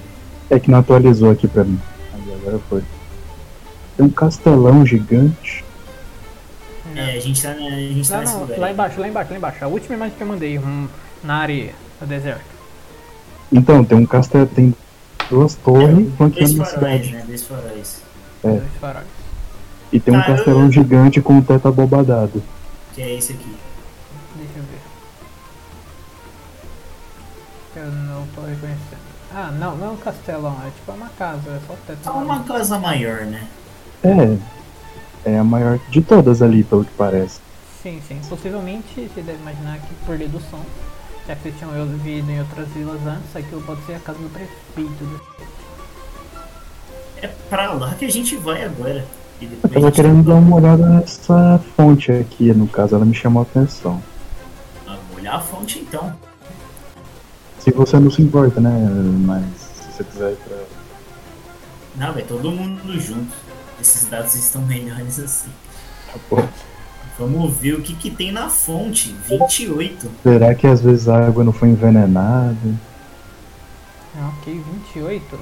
É 0.49 0.59
que 0.59 0.69
não 0.71 0.79
atualizou 0.79 1.31
aqui 1.31 1.47
pra 1.47 1.63
mim. 1.63 1.79
Aí 2.13 2.33
agora 2.33 2.59
foi. 2.69 2.83
Tem 3.97 4.05
um 4.05 4.09
castelão 4.09 4.85
gigante. 4.85 5.63
É, 6.95 7.17
a 7.17 7.19
gente 7.19 7.41
tá, 7.41 7.53
na, 7.53 7.65
a 7.67 7.69
gente 7.69 8.07
tá 8.09 8.15
Não, 8.15 8.21
nesse 8.21 8.33
não, 8.53 8.59
lá 8.59 8.71
embaixo, 8.71 8.99
lá 8.99 9.07
embaixo, 9.07 9.31
lá 9.31 9.37
embaixo. 9.37 9.65
A 9.65 9.67
última 9.67 9.95
imagem 9.95 10.15
que 10.17 10.23
eu 10.23 10.27
mandei, 10.27 10.57
um, 10.57 10.87
na 11.23 11.35
areia, 11.35 11.73
no 12.01 12.07
deserto. 12.07 12.59
Então, 13.51 13.83
tem 13.83 13.97
um 13.97 14.05
castelo, 14.05 14.45
tem 14.47 14.73
duas 15.29 15.55
torres 15.55 16.07
É, 16.07 16.11
flanqueando 16.17 16.53
dois 16.55 16.59
a 16.59 16.65
faróis, 16.71 17.01
cidade. 17.05 17.11
né? 17.17 17.23
Dois 17.27 17.43
faróis. 17.43 18.01
É. 18.43 18.47
Dois 18.49 18.63
faróis. 18.79 19.07
E 19.91 19.99
tem 19.99 20.15
um 20.15 20.21
Tá, 20.21 20.29
eu- 20.29 20.35
castelão 20.35 20.71
gigante 20.71 21.19
com 21.21 21.33
um 21.33 21.41
teto 21.41 21.67
abobadado. 21.67 22.43
Que 22.93 23.01
é 23.01 23.15
esse 23.15 23.33
aqui. 23.33 23.55
Deixa 24.35 24.53
eu 24.57 24.63
ver. 24.63 24.79
Eu 27.75 27.91
não 27.91 28.25
tô 28.35 28.41
reconhecendo. 28.41 29.09
Ah, 29.33 29.51
não, 29.51 29.75
não 29.77 29.87
é 29.87 29.89
um 29.91 29.97
castelão, 29.97 30.57
é 30.65 30.69
tipo 30.71 30.91
uma 30.91 31.09
casa, 31.09 31.49
é 31.51 31.59
só 31.67 31.73
o 31.73 31.77
teto. 31.85 32.07
É 32.07 32.11
uma 32.11 32.43
casa 32.43 32.79
maior, 32.79 33.21
né? 33.25 33.47
É. 34.03 34.37
É 35.25 35.37
a 35.37 35.43
maior 35.43 35.79
de 35.89 36.01
todas 36.01 36.41
ali, 36.41 36.63
pelo 36.63 36.83
que 36.85 36.91
parece. 36.93 37.39
Sim, 37.83 38.01
sim. 38.07 38.19
Possivelmente 38.27 38.87
você 39.13 39.21
deve 39.21 39.39
imaginar 39.39 39.77
que 39.79 39.93
por 40.05 40.17
dedução, 40.17 40.59
já 41.29 41.35
que 41.35 41.43
vocês 41.43 41.55
tinham 41.59 41.79
ouvido 41.79 42.31
em 42.31 42.39
outras 42.39 42.67
vilas 42.69 43.05
antes, 43.05 43.35
aquilo 43.35 43.61
pode 43.61 43.85
ser 43.85 43.93
a 43.93 43.99
casa 43.99 44.17
do 44.17 44.29
prefeito. 44.29 45.03
né? 45.03 45.19
É 47.21 47.27
pra 47.27 47.73
lá 47.73 47.93
que 47.93 48.05
a 48.05 48.09
gente 48.09 48.35
vai 48.37 48.63
agora. 48.63 49.05
Eu 49.39 49.69
tava 49.69 49.91
querendo 49.91 50.23
dar 50.23 50.35
uma 50.35 50.55
olhada 50.55 50.89
nessa 50.89 51.61
fonte 51.75 52.11
aqui, 52.11 52.51
no 52.51 52.67
caso, 52.67 52.95
ela 52.95 53.05
me 53.05 53.13
chamou 53.13 53.41
a 53.41 53.43
atenção. 53.43 54.01
Vamos 54.85 55.01
olhar 55.15 55.35
a 55.35 55.39
fonte 55.39 55.77
então. 55.79 56.11
Se 57.59 57.69
você 57.71 57.99
não 57.99 58.09
se 58.09 58.23
importa, 58.23 58.59
né? 58.59 58.71
Mas 59.23 59.45
se 59.55 59.91
você 59.91 60.03
quiser 60.03 60.31
ir 60.31 60.37
pra. 60.37 60.57
Não, 61.95 62.13
vai 62.13 62.23
todo 62.23 62.51
mundo 62.51 62.99
junto. 62.99 63.37
Esses 63.79 64.09
dados 64.09 64.33
estão 64.33 64.63
melhores 64.63 65.19
assim. 65.19 65.49
Tá 66.11 66.19
bom. 66.29 66.49
Vamos 67.19 67.53
ver 67.57 67.73
o 67.73 67.81
que, 67.81 67.93
que 67.93 68.09
tem 68.09 68.31
na 68.31 68.49
fonte. 68.49 69.13
28. 69.27 70.09
Será 70.23 70.55
que 70.55 70.65
às 70.65 70.81
vezes 70.81 71.09
a 71.09 71.27
água 71.27 71.43
não 71.43 71.51
foi 71.51 71.67
envenenada? 71.67 72.55
Ah, 74.17 74.31
Ok, 74.39 74.63
28. 74.93 75.37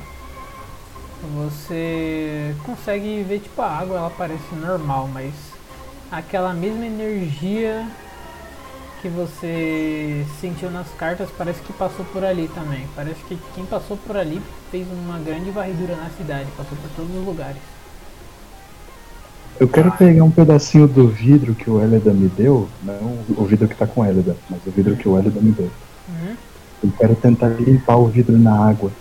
Você 1.36 2.56
consegue 2.64 3.24
ver 3.24 3.40
tipo 3.40 3.62
a 3.62 3.70
água, 3.70 3.98
ela 3.98 4.10
parece 4.10 4.56
normal, 4.56 5.10
mas 5.12 5.34
aquela 6.12 6.54
mesma 6.54 6.86
energia 6.86 7.88
que 9.02 9.10
você 9.10 10.26
sentiu 10.41 10.72
nas 10.72 10.88
cartas 10.98 11.30
parece 11.38 11.62
que 11.62 11.74
passou 11.74 12.06
por 12.06 12.24
ali 12.24 12.48
também. 12.48 12.88
Parece 12.95 13.20
que 13.28 13.38
quem 13.54 13.66
passou 13.66 13.98
por 13.98 14.18
ali 14.18 14.41
fez 14.72 14.88
uma 14.91 15.20
grande 15.20 15.52
varredura 15.52 15.95
na 15.95 16.10
cidade, 16.12 16.49
passou 16.58 16.78
por 16.78 16.90
todos 16.95 17.16
os 17.16 17.26
lugares. 17.26 17.77
Eu 19.59 19.67
quero 19.67 19.91
pegar 19.91 20.23
um 20.23 20.29
pedacinho 20.31 20.88
do 20.88 21.07
vidro 21.07 21.55
que 21.55 21.69
o 21.69 21.81
Elida 21.81 22.13
me 22.13 22.27
deu, 22.27 22.69
não 22.84 23.17
o 23.35 23.45
vidro 23.45 23.67
que 23.67 23.75
tá 23.75 23.88
com 23.88 24.05
Elida, 24.05 24.38
mas 24.49 24.59
o 24.65 24.71
vidro 24.71 24.95
que 24.95 25.09
o 25.09 25.17
Elida 25.17 25.39
me 25.41 25.51
deu. 25.51 25.71
Uhum. 26.09 26.35
Eu 26.84 26.91
quero 26.97 27.15
tentar 27.15 27.47
limpar 27.47 27.95
o 27.97 28.07
vidro 28.07 28.38
na 28.38 28.69
água. 28.69 28.91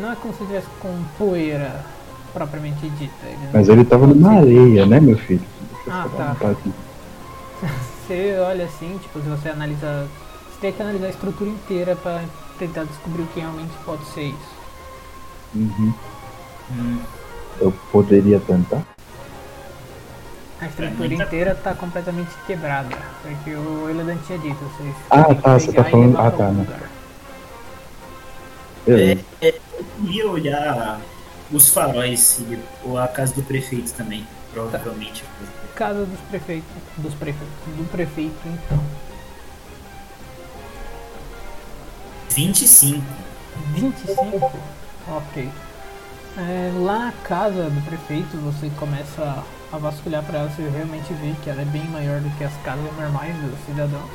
Não 0.00 0.12
é 0.12 0.16
como 0.16 0.32
se 0.34 0.44
tivesse 0.44 0.66
com 0.80 1.02
poeira 1.18 1.84
propriamente 2.32 2.88
dita. 2.90 3.26
ele 3.26 3.48
Mas 3.52 3.68
ele 3.68 3.84
tava 3.84 4.06
numa 4.06 4.32
areia, 4.32 4.86
né, 4.86 5.00
meu 5.00 5.16
filho? 5.18 5.44
Deixa 5.84 6.02
Ah, 6.02 6.36
tá. 6.38 6.50
aqui. 6.50 6.72
Você 8.06 8.36
olha 8.38 8.66
assim, 8.66 8.98
tipo, 9.02 9.20
se 9.20 9.28
você 9.28 9.48
analisa. 9.48 10.06
Você 10.48 10.60
tem 10.60 10.72
que 10.72 10.80
analisar 10.80 11.06
a 11.06 11.10
estrutura 11.10 11.50
inteira 11.50 11.96
pra 11.96 12.22
tentar 12.56 12.84
descobrir 12.84 13.22
o 13.22 13.26
que 13.26 13.40
realmente 13.40 13.72
pode 13.84 14.04
ser 14.06 14.28
isso. 14.28 14.56
Uhum. 15.56 15.92
Hum, 16.70 16.98
Eu 17.60 17.72
poderia 17.92 18.38
tentar? 18.40 18.82
A 20.60 20.66
estrutura 20.66 21.08
muita- 21.08 21.24
inteira 21.24 21.54
tá 21.54 21.74
completamente 21.74 22.30
quebrada. 22.46 22.88
Porque 23.22 23.54
o 23.54 23.88
Eledan 23.90 24.16
tinha 24.26 24.38
dito, 24.38 24.56
vocês. 24.64 24.94
Ah, 25.10 25.24
que 25.24 25.34
tá, 25.42 25.58
você 25.58 25.72
tá 25.72 25.84
falando- 25.84 26.18
ah, 26.18 26.30
tá, 26.30 26.50
né. 26.50 26.60
lugar. 26.62 26.90
Beleza. 28.86 29.20
eu 29.42 29.54
ia 30.08 30.30
olhar 30.30 31.00
os 31.50 31.68
faróis 31.70 32.38
e 32.40 32.58
ou 32.84 32.98
a 32.98 33.08
casa 33.08 33.34
do 33.34 33.42
prefeito 33.42 33.92
também. 33.92 34.26
Provavelmente. 34.52 35.24
Casa 35.74 36.06
dos 36.06 36.20
prefeitos. 36.30 36.68
Dos 36.96 37.14
prefeitos. 37.14 37.52
Do 37.76 37.84
prefeito, 37.90 38.36
então. 38.46 38.80
25. 42.30 43.02
25? 43.74 44.52
Ok. 45.08 45.48
É, 46.38 46.70
lá 46.80 47.06
na 47.06 47.12
casa 47.24 47.70
do 47.70 47.84
prefeito 47.86 48.36
você 48.36 48.70
começa 48.78 49.42
a 49.72 49.78
vasculhar 49.78 50.22
para 50.22 50.40
ela, 50.40 50.50
você 50.50 50.68
realmente 50.68 51.10
vê 51.14 51.34
que 51.42 51.48
ela 51.48 51.62
é 51.62 51.64
bem 51.64 51.84
maior 51.84 52.20
do 52.20 52.28
que 52.36 52.44
as 52.44 52.54
casas 52.62 52.84
normais 52.94 53.34
dos 53.36 53.58
cidadãos. 53.64 54.10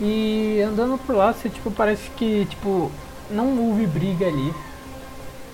E 0.00 0.60
andando 0.60 0.98
por 0.98 1.14
lá, 1.14 1.32
você 1.32 1.48
tipo 1.48 1.70
parece 1.70 2.10
que 2.10 2.46
tipo 2.46 2.90
não 3.30 3.56
houve 3.58 3.86
briga 3.86 4.26
ali. 4.26 4.52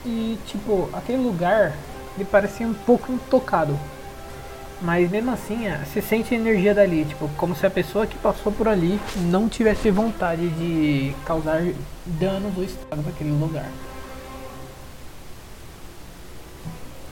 E 0.05 0.39
tipo, 0.47 0.89
aquele 0.95 1.23
lugar 1.23 1.75
ele 2.17 2.25
parecia 2.25 2.67
um 2.67 2.75
pouco 2.75 3.13
intocado. 3.13 3.79
Mas 4.81 5.11
mesmo 5.11 5.31
assim, 5.31 5.67
é, 5.67 5.85
você 5.85 6.03
sente 6.03 6.35
a 6.35 6.39
energia 6.39 6.75
dali, 6.75 7.05
tipo, 7.05 7.29
como 7.37 7.55
se 7.55 7.65
a 7.65 7.71
pessoa 7.71 8.05
que 8.05 8.19
passou 8.19 8.51
por 8.51 8.67
ali 8.67 8.99
não 9.31 9.49
tivesse 9.49 9.91
vontade 9.91 10.49
de 10.49 11.15
causar 11.25 11.63
danos 12.05 12.57
ou 12.57 12.65
estrago 12.65 13.03
naquele 13.03 13.31
lugar. 13.31 13.69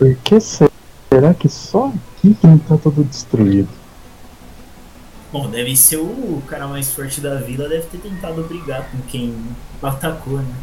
Por 0.01 0.17
que 0.25 0.41
será 0.41 1.35
que 1.39 1.47
só 1.47 1.89
aqui 1.89 2.33
que 2.33 2.47
não 2.47 2.57
tá 2.57 2.79
todo 2.79 3.05
destruído? 3.05 3.69
Bom, 5.31 5.51
deve 5.51 5.77
ser 5.77 5.99
o 5.99 6.43
cara 6.47 6.67
mais 6.67 6.91
forte 6.91 7.21
da 7.21 7.35
vila, 7.35 7.69
deve 7.69 7.83
ter 7.83 7.99
tentado 7.99 8.43
brigar 8.45 8.91
com 8.91 8.97
quem 9.03 9.37
atacou, 9.83 10.39
né? 10.39 10.55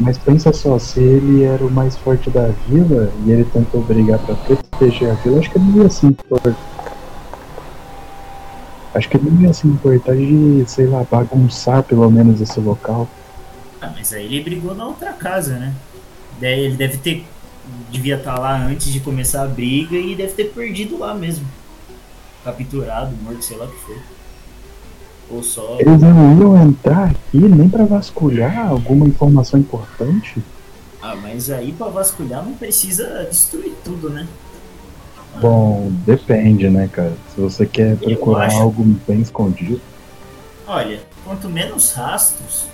Mas 0.00 0.16
pensa 0.16 0.54
só, 0.54 0.78
se 0.78 1.00
ele 1.00 1.44
era 1.44 1.62
o 1.66 1.70
mais 1.70 1.98
forte 1.98 2.30
da 2.30 2.48
vila 2.66 3.12
e 3.26 3.30
ele 3.30 3.44
tentou 3.44 3.82
brigar 3.82 4.18
pra 4.20 4.34
proteger 4.34 5.10
a 5.10 5.14
vila, 5.16 5.38
acho 5.38 5.50
que 5.50 5.58
ele 5.58 5.66
não 5.66 5.82
ia 5.82 5.90
se 5.90 6.06
importar. 6.06 6.56
Acho 8.94 9.08
que 9.10 9.18
ele 9.18 9.30
não 9.30 9.42
ia 9.42 9.52
se 9.52 9.66
importar 9.66 10.16
de, 10.16 10.64
sei 10.66 10.86
lá, 10.86 11.04
bagunçar 11.04 11.82
pelo 11.82 12.10
menos 12.10 12.40
esse 12.40 12.58
local. 12.58 13.06
Ah, 13.82 13.92
mas 13.94 14.14
aí 14.14 14.24
ele 14.24 14.42
brigou 14.42 14.74
na 14.74 14.86
outra 14.86 15.12
casa, 15.12 15.58
né? 15.58 15.74
Daí 16.40 16.60
ele 16.60 16.76
deve 16.76 16.96
ter. 16.96 17.26
Devia 17.90 18.16
estar 18.16 18.38
lá 18.38 18.56
antes 18.56 18.92
de 18.92 19.00
começar 19.00 19.42
a 19.42 19.46
briga 19.46 19.96
e 19.96 20.14
deve 20.14 20.32
ter 20.32 20.52
perdido 20.52 20.98
lá 20.98 21.14
mesmo. 21.14 21.46
Capturado, 22.44 23.14
morto, 23.22 23.42
sei 23.44 23.56
lá 23.56 23.64
o 23.66 23.68
que 23.68 23.80
foi. 23.80 23.98
Ou 25.30 25.42
só. 25.42 25.76
Eles 25.80 26.00
não 26.00 26.38
iam 26.40 26.62
entrar 26.62 27.10
aqui 27.10 27.38
nem 27.38 27.68
pra 27.68 27.84
vasculhar 27.84 28.68
alguma 28.68 29.06
informação 29.06 29.58
importante? 29.58 30.42
Ah, 31.02 31.16
mas 31.16 31.50
aí 31.50 31.72
pra 31.72 31.88
vasculhar 31.88 32.44
não 32.44 32.52
precisa 32.54 33.24
destruir 33.30 33.74
tudo, 33.84 34.10
né? 34.10 34.26
Bom, 35.40 35.90
depende, 36.06 36.68
né, 36.70 36.88
cara? 36.90 37.12
Se 37.34 37.40
você 37.40 37.66
quer 37.66 37.96
procurar 37.96 38.46
acho- 38.46 38.56
algo 38.56 38.82
bem 39.06 39.20
escondido. 39.20 39.80
Olha, 40.66 41.00
quanto 41.24 41.48
menos 41.48 41.92
rastros, 41.92 42.64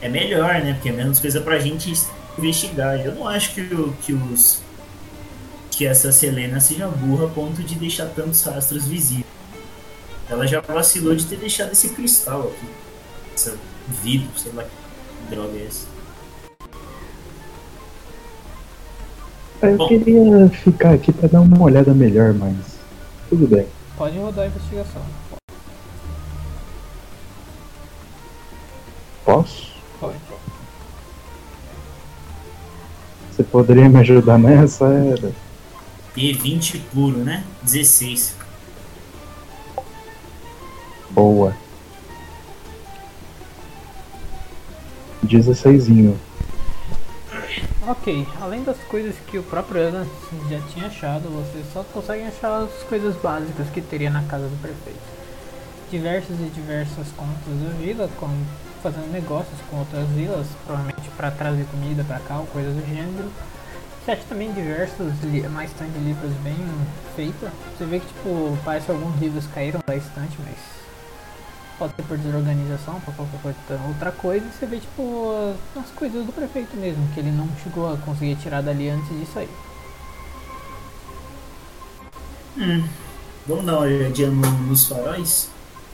é 0.00 0.08
melhor, 0.08 0.54
né? 0.60 0.74
Porque 0.74 0.90
é 0.90 0.92
menos 0.92 1.18
coisa 1.18 1.40
pra 1.40 1.58
gente 1.58 1.92
investigar. 2.38 2.98
Eu 3.04 3.14
não 3.14 3.26
acho 3.28 3.52
que, 3.54 3.60
o- 3.62 3.92
que 4.02 4.12
os. 4.12 4.60
que 5.70 5.86
essa 5.86 6.10
Selena 6.10 6.58
seja 6.60 6.88
burra 6.88 7.26
a 7.26 7.28
ponto 7.28 7.62
de 7.62 7.74
deixar 7.76 8.06
tantos 8.06 8.42
rastros 8.42 8.86
visíveis. 8.86 9.26
Ela 10.28 10.38
ela 10.40 10.46
já 10.46 10.60
vacilou 10.60 11.14
de 11.14 11.24
ter 11.24 11.36
deixado 11.36 11.72
esse 11.72 11.90
cristal 11.90 12.42
aqui. 12.48 12.66
Essa 13.34 13.56
vidro, 14.02 14.28
sei 14.36 14.52
lá 14.52 14.64
que 14.64 15.34
droga 15.34 15.56
é 15.56 15.66
essa. 15.66 15.86
Eu 19.62 19.76
Bom. 19.76 19.88
queria 19.88 20.48
ficar 20.50 20.92
aqui 20.94 21.12
pra 21.12 21.28
dar 21.28 21.40
uma 21.40 21.60
olhada 21.62 21.92
melhor, 21.94 22.32
mas 22.34 22.54
tudo 23.28 23.46
bem. 23.48 23.66
Pode 23.96 24.16
rodar 24.18 24.44
a 24.44 24.48
investigação. 24.48 25.02
Posso? 29.24 29.67
Você 33.38 33.44
poderia 33.44 33.88
me 33.88 34.00
ajudar 34.00 34.36
nessa? 34.36 34.84
Era. 34.86 35.30
P20 36.16 36.80
puro, 36.92 37.18
né? 37.18 37.44
16. 37.62 38.34
Boa. 41.10 41.54
16. 45.22 45.86
Ok, 47.86 48.26
além 48.40 48.64
das 48.64 48.76
coisas 48.88 49.14
que 49.28 49.38
o 49.38 49.42
próprio 49.44 49.86
Alan 49.86 50.06
já 50.50 50.60
tinha 50.72 50.86
achado, 50.88 51.28
vocês 51.28 51.64
só 51.72 51.84
conseguem 51.84 52.26
achar 52.26 52.64
as 52.64 52.82
coisas 52.88 53.14
básicas 53.22 53.70
que 53.70 53.80
teria 53.80 54.10
na 54.10 54.24
casa 54.24 54.48
do 54.48 54.60
prefeito. 54.60 54.98
Diversas 55.92 56.40
e 56.40 56.50
diversas 56.52 57.06
contas 57.16 57.54
da 57.62 57.70
vila, 57.80 58.10
com, 58.18 58.28
fazendo 58.82 59.10
negócios 59.12 59.58
com 59.70 59.78
outras 59.78 60.08
vilas, 60.10 60.46
provavelmente 60.64 61.08
para 61.16 61.30
trazer 61.30 61.64
comida 61.66 62.04
para 62.04 62.18
cá 62.20 62.38
ou 62.38 62.46
coisas 62.46 62.74
do 62.74 62.86
gênero. 62.86 63.30
Você 64.04 64.12
acha 64.12 64.22
também 64.28 64.52
diversos, 64.52 65.12
uma 65.46 65.64
estante 65.64 65.92
de 65.92 65.98
livros 65.98 66.32
bem 66.42 66.56
feita. 67.14 67.52
Você 67.76 67.84
vê 67.84 68.00
que 68.00 68.06
tipo, 68.06 68.56
parece 68.64 68.86
que 68.86 68.92
alguns 68.92 69.20
livros 69.20 69.46
caíram 69.54 69.80
da 69.86 69.94
estante, 69.96 70.36
mas 70.44 70.56
pode 71.78 71.92
ser 71.94 72.02
por 72.04 72.16
desorganização, 72.18 72.98
por 73.00 73.14
qualquer 73.14 73.40
coisa, 73.42 73.58
outra 73.86 74.10
coisa, 74.12 74.46
e 74.46 74.50
você 74.50 74.66
vê 74.66 74.78
tipo 74.78 75.54
as 75.76 75.90
coisas 75.90 76.24
do 76.24 76.32
prefeito 76.32 76.76
mesmo, 76.76 77.06
que 77.14 77.20
ele 77.20 77.30
não 77.30 77.48
chegou 77.62 77.92
a 77.92 77.96
conseguir 77.98 78.36
tirar 78.36 78.62
dali 78.62 78.88
antes 78.88 79.08
de 79.08 79.26
sair. 79.26 79.50
Hum, 82.56 82.88
vamos 83.46 83.64
dar 83.66 83.72
uma 83.74 83.80
olhadinha 83.82 84.30
no- 84.30 84.50
nos 84.66 84.86
faróis? 84.86 85.50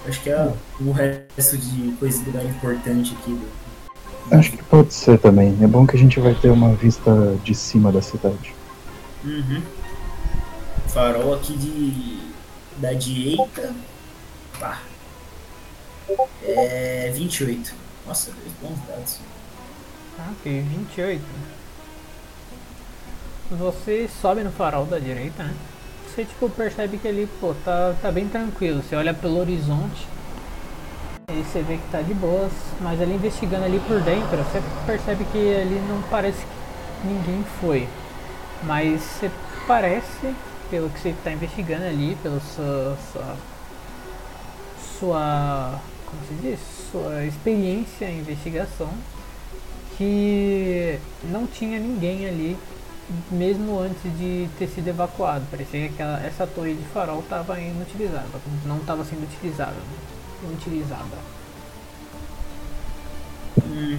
Acho 0.06 0.20
que 0.22 0.30
é 0.30 0.52
o 0.80 0.92
resto 0.92 1.56
de 1.56 1.92
coisa 1.98 2.18
de 2.18 2.26
lugar 2.26 2.44
importante 2.44 3.14
aqui. 3.20 3.32
do- 3.32 3.64
Acho 4.36 4.50
que 4.52 4.62
pode 4.64 4.92
ser 4.92 5.18
também. 5.18 5.56
É 5.62 5.66
bom 5.66 5.86
que 5.86 5.96
a 5.96 5.98
gente 5.98 6.18
vai 6.20 6.34
ter 6.34 6.50
uma 6.50 6.74
vista 6.74 7.10
de 7.44 7.54
cima 7.54 7.90
da 7.92 8.00
cidade. 8.02 8.54
Uhum. 9.24 9.62
Farol 10.88 11.34
aqui 11.34 11.56
de. 11.56 12.18
da 12.78 12.92
direita. 12.92 13.74
Pá. 14.58 14.80
É. 16.42 17.10
28. 17.14 17.74
Nossa, 18.06 18.30
dois 18.32 18.52
bons 18.62 18.86
dados. 18.86 19.18
Ah, 20.18 20.30
Ok, 20.40 20.60
28. 20.62 21.22
Você 23.50 24.08
sobe 24.20 24.42
no 24.42 24.50
farol 24.50 24.86
da 24.86 24.98
direita, 24.98 25.42
né? 25.44 25.54
Você 26.14 26.24
tipo 26.24 26.48
percebe 26.48 26.96
que 26.96 27.08
ali, 27.08 27.28
pô, 27.40 27.52
tá, 27.64 27.92
tá 28.00 28.12
bem 28.12 28.28
tranquilo. 28.28 28.80
Você 28.80 28.94
olha 28.94 29.12
pelo 29.12 29.40
horizonte 29.40 30.06
e 31.28 31.42
você 31.42 31.60
vê 31.60 31.76
que 31.76 31.90
tá 31.90 32.02
de 32.02 32.14
boas, 32.14 32.52
mas 32.80 33.02
ali 33.02 33.14
investigando 33.14 33.64
ali 33.64 33.80
por 33.80 34.00
dentro, 34.00 34.36
você 34.36 34.62
percebe 34.86 35.24
que 35.32 35.38
ali 35.56 35.82
não 35.88 36.00
parece 36.02 36.38
que 36.38 37.08
ninguém 37.08 37.44
foi. 37.60 37.88
Mas 38.62 39.00
você 39.00 39.28
parece, 39.66 40.32
pelo 40.70 40.88
que 40.88 41.00
você 41.00 41.08
está 41.08 41.32
investigando 41.32 41.84
ali, 41.84 42.16
pela 42.22 42.38
sua, 42.38 42.96
sua, 43.12 43.36
sua 45.00 45.80
como 46.06 46.22
se 46.28 46.34
diz? 46.34 46.60
Sua 46.92 47.24
experiência 47.24 48.04
em 48.04 48.20
investigação, 48.20 48.90
que 49.98 50.96
não 51.24 51.44
tinha 51.44 51.80
ninguém 51.80 52.28
ali 52.28 52.56
mesmo 53.30 53.78
antes 53.78 54.02
de 54.18 54.48
ter 54.58 54.68
sido 54.68 54.88
evacuado. 54.88 55.44
Parecia 55.50 55.88
que 55.88 55.94
aquela, 55.94 56.24
essa 56.24 56.46
torre 56.46 56.74
de 56.74 56.84
farol 56.84 57.20
estava 57.20 57.60
inutilizada, 57.60 58.26
não 58.64 58.78
estava 58.78 59.04
sendo 59.04 59.24
utilizada. 59.24 59.76
Inutilizada. 60.42 61.16
Hum. 63.62 63.98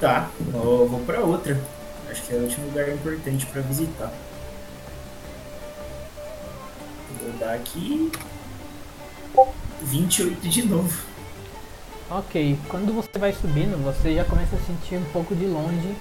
Tá, 0.00 0.30
eu 0.52 0.88
vou 0.88 1.00
pra 1.00 1.20
outra. 1.20 1.60
Acho 2.10 2.22
que 2.22 2.34
é 2.34 2.36
o 2.36 2.42
último 2.42 2.66
lugar 2.66 2.88
importante 2.88 3.46
pra 3.46 3.60
visitar. 3.62 4.12
Vou 7.20 7.32
dar 7.38 7.54
aqui. 7.54 8.10
28 9.82 10.48
de 10.48 10.62
novo. 10.64 11.02
Ok, 12.10 12.58
quando 12.68 12.94
você 12.94 13.18
vai 13.18 13.32
subindo, 13.32 13.82
você 13.84 14.14
já 14.14 14.24
começa 14.24 14.56
a 14.56 14.60
sentir 14.60 14.96
um 14.96 15.04
pouco 15.12 15.34
de 15.34 15.44
longe 15.44 15.94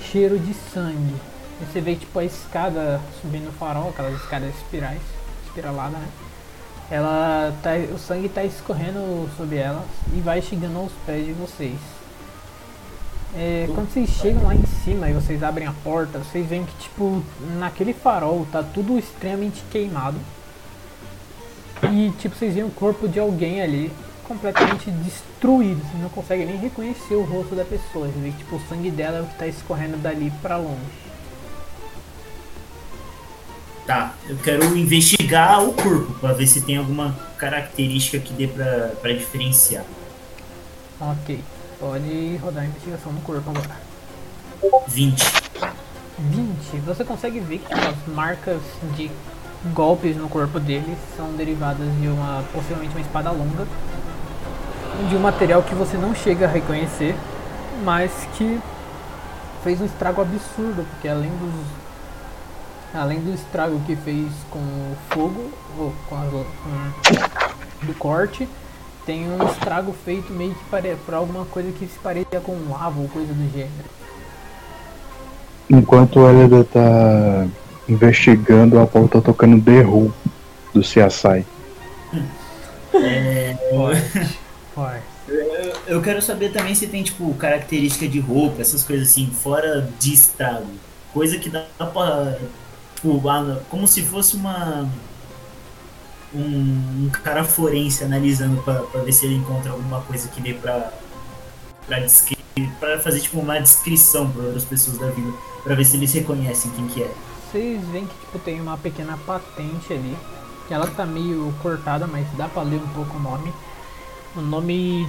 cheiro 0.00 0.38
de 0.38 0.54
sangue. 0.54 1.14
E 1.60 1.64
Você 1.64 1.80
vê 1.80 1.94
tipo 1.94 2.18
a 2.18 2.24
escada 2.24 3.00
subindo 3.20 3.48
o 3.48 3.52
farol, 3.52 3.90
aquelas 3.90 4.14
escadas 4.20 4.54
espirais, 4.54 5.00
espiralada, 5.46 5.98
né? 5.98 6.08
Ela 6.90 7.52
tá, 7.62 7.70
o 7.94 7.98
sangue 7.98 8.28
tá 8.28 8.44
escorrendo 8.44 9.28
sobre 9.36 9.56
ela 9.56 9.84
e 10.14 10.20
vai 10.20 10.40
chegando 10.40 10.78
aos 10.78 10.92
pés 11.04 11.26
de 11.26 11.32
vocês. 11.32 11.78
É, 13.36 13.68
quando 13.74 13.92
vocês 13.92 14.08
chegam 14.08 14.44
lá 14.44 14.54
em 14.54 14.64
cima 14.84 15.10
e 15.10 15.12
vocês 15.12 15.42
abrem 15.42 15.66
a 15.66 15.74
porta, 15.84 16.18
vocês 16.18 16.46
veem 16.46 16.64
que 16.64 16.74
tipo 16.78 17.22
naquele 17.58 17.92
farol 17.92 18.46
tá 18.50 18.62
tudo 18.62 18.98
extremamente 18.98 19.62
queimado. 19.70 20.16
E 21.92 22.10
tipo, 22.18 22.34
vocês 22.34 22.54
veem 22.54 22.66
o 22.66 22.70
corpo 22.70 23.06
de 23.06 23.20
alguém 23.20 23.60
ali 23.60 23.92
completamente 24.28 24.90
destruído. 24.90 25.80
Vocês 25.80 26.02
não 26.02 26.10
conseguem 26.10 26.46
nem 26.46 26.58
reconhecer 26.58 27.14
o 27.14 27.24
rosto 27.24 27.54
da 27.54 27.64
pessoa. 27.64 28.06
Você 28.06 28.20
vê 28.20 28.30
que 28.30 28.38
tipo, 28.38 28.56
o 28.56 28.60
sangue 28.68 28.90
dela 28.90 29.18
é 29.18 29.22
o 29.22 29.26
que 29.26 29.38
tá 29.38 29.46
escorrendo 29.46 29.96
dali 29.96 30.30
pra 30.42 30.58
longe. 30.58 31.08
Tá, 33.86 34.12
eu 34.28 34.36
quero 34.36 34.76
investigar 34.76 35.64
o 35.64 35.72
corpo 35.72 36.12
pra 36.20 36.34
ver 36.34 36.46
se 36.46 36.60
tem 36.60 36.76
alguma 36.76 37.18
característica 37.38 38.18
que 38.18 38.34
dê 38.34 38.46
pra, 38.46 38.92
pra 39.00 39.12
diferenciar. 39.14 39.82
Ok, 41.00 41.42
pode 41.80 42.36
rodar 42.36 42.64
a 42.64 42.66
investigação 42.66 43.10
no 43.12 43.20
corpo 43.22 43.48
agora. 43.48 43.80
20. 44.88 45.24
20. 46.18 46.80
Você 46.84 47.02
consegue 47.02 47.40
ver 47.40 47.60
que 47.60 47.74
tipo, 47.74 47.88
as 47.88 48.14
marcas 48.14 48.60
de 48.94 49.10
golpes 49.72 50.16
no 50.16 50.28
corpo 50.28 50.60
dele 50.60 50.96
são 51.16 51.32
derivadas 51.32 51.88
de 52.00 52.08
uma 52.08 52.44
possivelmente 52.52 52.94
uma 52.94 53.00
espada 53.00 53.30
longa, 53.30 53.66
de 55.08 55.16
um 55.16 55.20
material 55.20 55.62
que 55.62 55.74
você 55.74 55.96
não 55.96 56.14
chega 56.14 56.46
a 56.46 56.48
reconhecer, 56.48 57.14
mas 57.84 58.10
que 58.36 58.60
fez 59.62 59.80
um 59.80 59.84
estrago 59.84 60.22
absurdo, 60.22 60.86
porque 60.90 61.08
além 61.08 61.30
dos 61.30 61.88
além 62.94 63.20
do 63.20 63.34
estrago 63.34 63.78
que 63.86 63.94
fez 63.96 64.26
com 64.50 64.58
o 64.58 64.96
fogo 65.10 65.50
ou 65.78 65.92
com, 66.08 66.16
as, 66.16 66.30
com 66.30 67.86
do 67.86 67.94
corte, 67.94 68.48
tem 69.04 69.30
um 69.30 69.46
estrago 69.46 69.94
feito 70.04 70.32
meio 70.32 70.54
que 70.54 70.64
pare, 70.64 70.96
por 71.04 71.14
alguma 71.14 71.44
coisa 71.44 71.70
que 71.72 71.86
se 71.86 71.98
parecia 71.98 72.40
com 72.40 72.56
lava 72.68 73.00
ou 73.00 73.08
coisa 73.08 73.32
do 73.32 73.52
gênero. 73.52 73.98
Enquanto 75.70 76.20
o 76.20 76.28
Elida 76.28 76.64
tá 76.64 77.46
investigando, 77.88 78.78
a 78.80 78.86
Paul 78.86 79.08
tá 79.08 79.20
tocando 79.20 79.62
The 79.62 79.84
Who 79.84 80.12
do 80.72 80.80
CSI. 80.80 81.44
Forte. 83.70 84.38
Forte. 84.78 85.02
Eu, 85.28 85.74
eu 85.96 86.02
quero 86.02 86.22
saber 86.22 86.52
também 86.52 86.74
se 86.74 86.86
tem, 86.86 87.02
tipo, 87.02 87.34
característica 87.34 88.06
de 88.06 88.20
roupa, 88.20 88.60
essas 88.60 88.84
coisas 88.84 89.08
assim, 89.08 89.26
fora 89.30 89.90
de 89.98 90.14
estrago. 90.14 90.68
Coisa 91.12 91.36
que 91.36 91.50
dá 91.50 91.66
pra. 91.78 92.38
Tipo, 92.94 93.20
como 93.68 93.88
se 93.88 94.02
fosse 94.02 94.36
uma. 94.36 94.88
Um, 96.34 97.06
um 97.06 97.10
cara 97.10 97.42
forense 97.42 98.04
analisando 98.04 98.62
pra, 98.62 98.74
pra 98.82 99.00
ver 99.00 99.12
se 99.12 99.26
ele 99.26 99.36
encontra 99.36 99.72
alguma 99.72 100.00
coisa 100.02 100.28
que 100.28 100.40
dê 100.40 100.54
pra. 100.54 100.92
pra, 101.86 101.98
descre- 102.00 102.38
pra 102.78 103.00
fazer, 103.00 103.20
tipo, 103.20 103.40
uma 103.40 103.58
descrição 103.60 104.30
para 104.30 104.44
outras 104.44 104.64
pessoas 104.64 104.98
da 104.98 105.08
vida. 105.10 105.32
Pra 105.64 105.74
ver 105.74 105.84
se 105.84 105.96
eles 105.96 106.12
reconhecem 106.12 106.70
quem 106.72 106.86
que 106.86 107.02
é. 107.02 107.10
Vocês 107.50 107.82
veem 107.88 108.06
que 108.06 108.14
tipo, 108.20 108.38
tem 108.38 108.60
uma 108.60 108.76
pequena 108.76 109.18
patente 109.26 109.92
ali. 109.92 110.16
Que 110.68 110.74
ela 110.74 110.86
tá 110.86 111.06
meio 111.06 111.52
cortada, 111.62 112.06
mas 112.06 112.26
dá 112.36 112.46
pra 112.46 112.62
ler 112.62 112.76
um 112.76 112.88
pouco 112.88 113.16
o 113.16 113.20
nome. 113.20 113.50
O 114.36 114.40
nome 114.40 115.06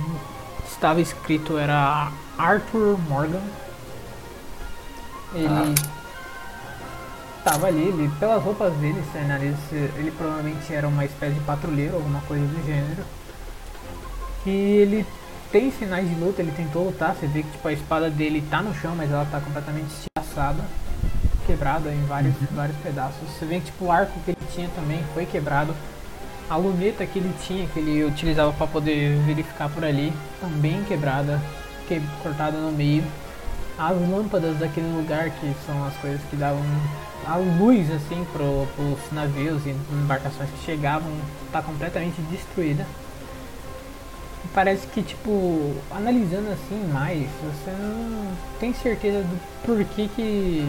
estava 0.65 1.01
escrito 1.01 1.57
era 1.57 2.11
Arthur 2.37 2.97
Morgan. 3.07 3.41
Ele 5.33 5.75
tava 7.43 7.67
ali, 7.67 7.81
ele, 7.81 8.09
pelas 8.19 8.43
roupas 8.43 8.73
dele, 8.75 9.01
você 9.01 9.19
analisa, 9.19 9.57
ele 9.71 10.11
provavelmente 10.11 10.73
era 10.73 10.87
uma 10.87 11.05
espécie 11.05 11.35
de 11.35 11.39
patrulheiro, 11.41 11.95
alguma 11.95 12.21
coisa 12.21 12.45
do 12.45 12.65
gênero. 12.65 13.03
E 14.45 14.49
ele 14.49 15.05
tem 15.51 15.71
sinais 15.71 16.07
de 16.07 16.15
luta, 16.15 16.41
ele 16.41 16.51
tentou 16.51 16.85
lutar, 16.85 17.15
você 17.15 17.27
vê 17.27 17.43
que 17.43 17.51
tipo, 17.51 17.67
a 17.67 17.73
espada 17.73 18.09
dele 18.09 18.43
tá 18.49 18.61
no 18.61 18.73
chão, 18.73 18.95
mas 18.95 19.11
ela 19.11 19.25
tá 19.25 19.39
completamente 19.39 19.89
estilhaçada, 19.89 20.63
quebrada 21.45 21.91
em 21.91 22.05
vários, 22.05 22.33
vários 22.51 22.77
pedaços. 22.77 23.17
Você 23.29 23.45
vê 23.45 23.59
que 23.59 23.65
tipo, 23.65 23.85
o 23.85 23.91
arco 23.91 24.19
que 24.21 24.31
ele 24.31 24.47
tinha 24.53 24.69
também 24.69 25.03
foi 25.13 25.25
quebrado. 25.25 25.75
A 26.49 26.55
luneta 26.55 27.05
que 27.05 27.19
ele 27.19 27.31
tinha, 27.45 27.67
que 27.67 27.79
ele 27.79 28.03
utilizava 28.03 28.51
para 28.51 28.65
poder 28.65 29.15
verificar 29.19 29.69
por 29.69 29.85
ali, 29.85 30.11
também 30.41 30.83
quebrada, 30.85 31.39
que, 31.87 32.01
cortada 32.23 32.57
no 32.57 32.71
meio. 32.71 33.03
As 33.77 33.95
lâmpadas 34.09 34.57
daquele 34.57 34.91
lugar, 34.95 35.29
que 35.29 35.53
são 35.65 35.85
as 35.85 35.95
coisas 35.97 36.19
que 36.29 36.35
davam 36.35 36.63
a 37.25 37.35
luz 37.35 37.91
assim 37.91 38.25
para 38.33 38.43
os 38.43 39.11
navios 39.11 39.63
e 39.65 39.75
embarcações 39.91 40.49
que 40.49 40.65
chegavam, 40.65 41.11
está 41.45 41.61
completamente 41.61 42.19
destruída. 42.23 42.85
Parece 44.53 44.87
que, 44.87 45.03
tipo, 45.03 45.75
analisando 45.91 46.49
assim 46.49 46.91
mais, 46.91 47.29
você 47.43 47.71
não 47.71 48.31
tem 48.59 48.73
certeza 48.73 49.21
do 49.21 49.39
porquê 49.63 50.09
que 50.15 50.67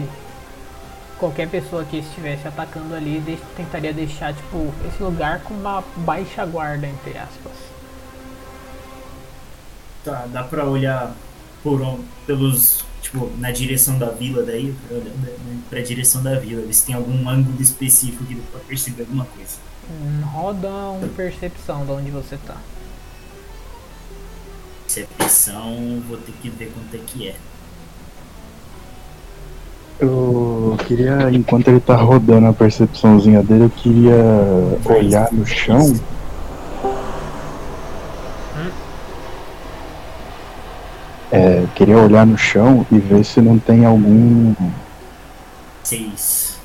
qualquer 1.21 1.47
pessoa 1.47 1.85
que 1.85 1.97
estivesse 1.97 2.47
atacando 2.47 2.95
ali 2.95 3.19
de 3.19 3.37
tentaria 3.55 3.93
deixar, 3.93 4.33
tipo, 4.33 4.73
esse 4.87 5.01
lugar 5.03 5.41
com 5.41 5.53
uma 5.53 5.83
baixa 5.97 6.43
guarda, 6.47 6.87
entre 6.87 7.11
aspas. 7.11 7.53
Tá, 10.03 10.25
dá 10.33 10.43
pra 10.43 10.65
olhar 10.65 11.15
por 11.61 11.79
um, 11.79 12.03
pelos, 12.25 12.83
tipo, 13.03 13.31
na 13.37 13.51
direção 13.51 13.99
da 13.99 14.09
vila 14.09 14.41
daí, 14.41 14.75
olhando 14.89 15.69
pra 15.69 15.79
direção 15.81 16.23
da 16.23 16.39
vila, 16.39 16.65
ver 16.65 16.73
se 16.73 16.87
tem 16.87 16.95
algum 16.95 17.29
ângulo 17.29 17.61
específico 17.61 18.25
que 18.25 18.33
dá 18.33 18.41
pra 18.51 18.59
perceber 18.61 19.03
alguma 19.03 19.25
coisa. 19.25 19.57
Hum, 19.91 20.21
roda 20.25 20.69
uma 20.69 21.07
percepção 21.09 21.85
de 21.85 21.91
onde 21.91 22.09
você 22.09 22.35
tá. 22.47 22.57
Percepção, 24.87 26.01
vou 26.07 26.17
ter 26.17 26.33
que 26.41 26.49
ver 26.49 26.73
quanto 26.73 26.95
é 26.95 26.99
que 27.05 27.27
é. 27.27 27.35
Eu 29.99 30.75
queria, 30.87 31.29
enquanto 31.31 31.67
ele 31.67 31.79
tá 31.79 31.95
rodando 31.95 32.47
a 32.47 32.53
percepçãozinha 32.53 33.43
dele, 33.43 33.65
eu 33.65 33.69
queria 33.69 34.15
olhar 34.85 35.31
no 35.31 35.45
chão. 35.45 35.93
É, 41.31 41.65
queria 41.75 41.97
olhar 41.97 42.25
no 42.25 42.37
chão 42.37 42.85
e 42.91 42.99
ver 42.99 43.23
se 43.23 43.39
não 43.41 43.57
tem 43.57 43.85
algum 43.85 44.53
Seis. 45.83 46.59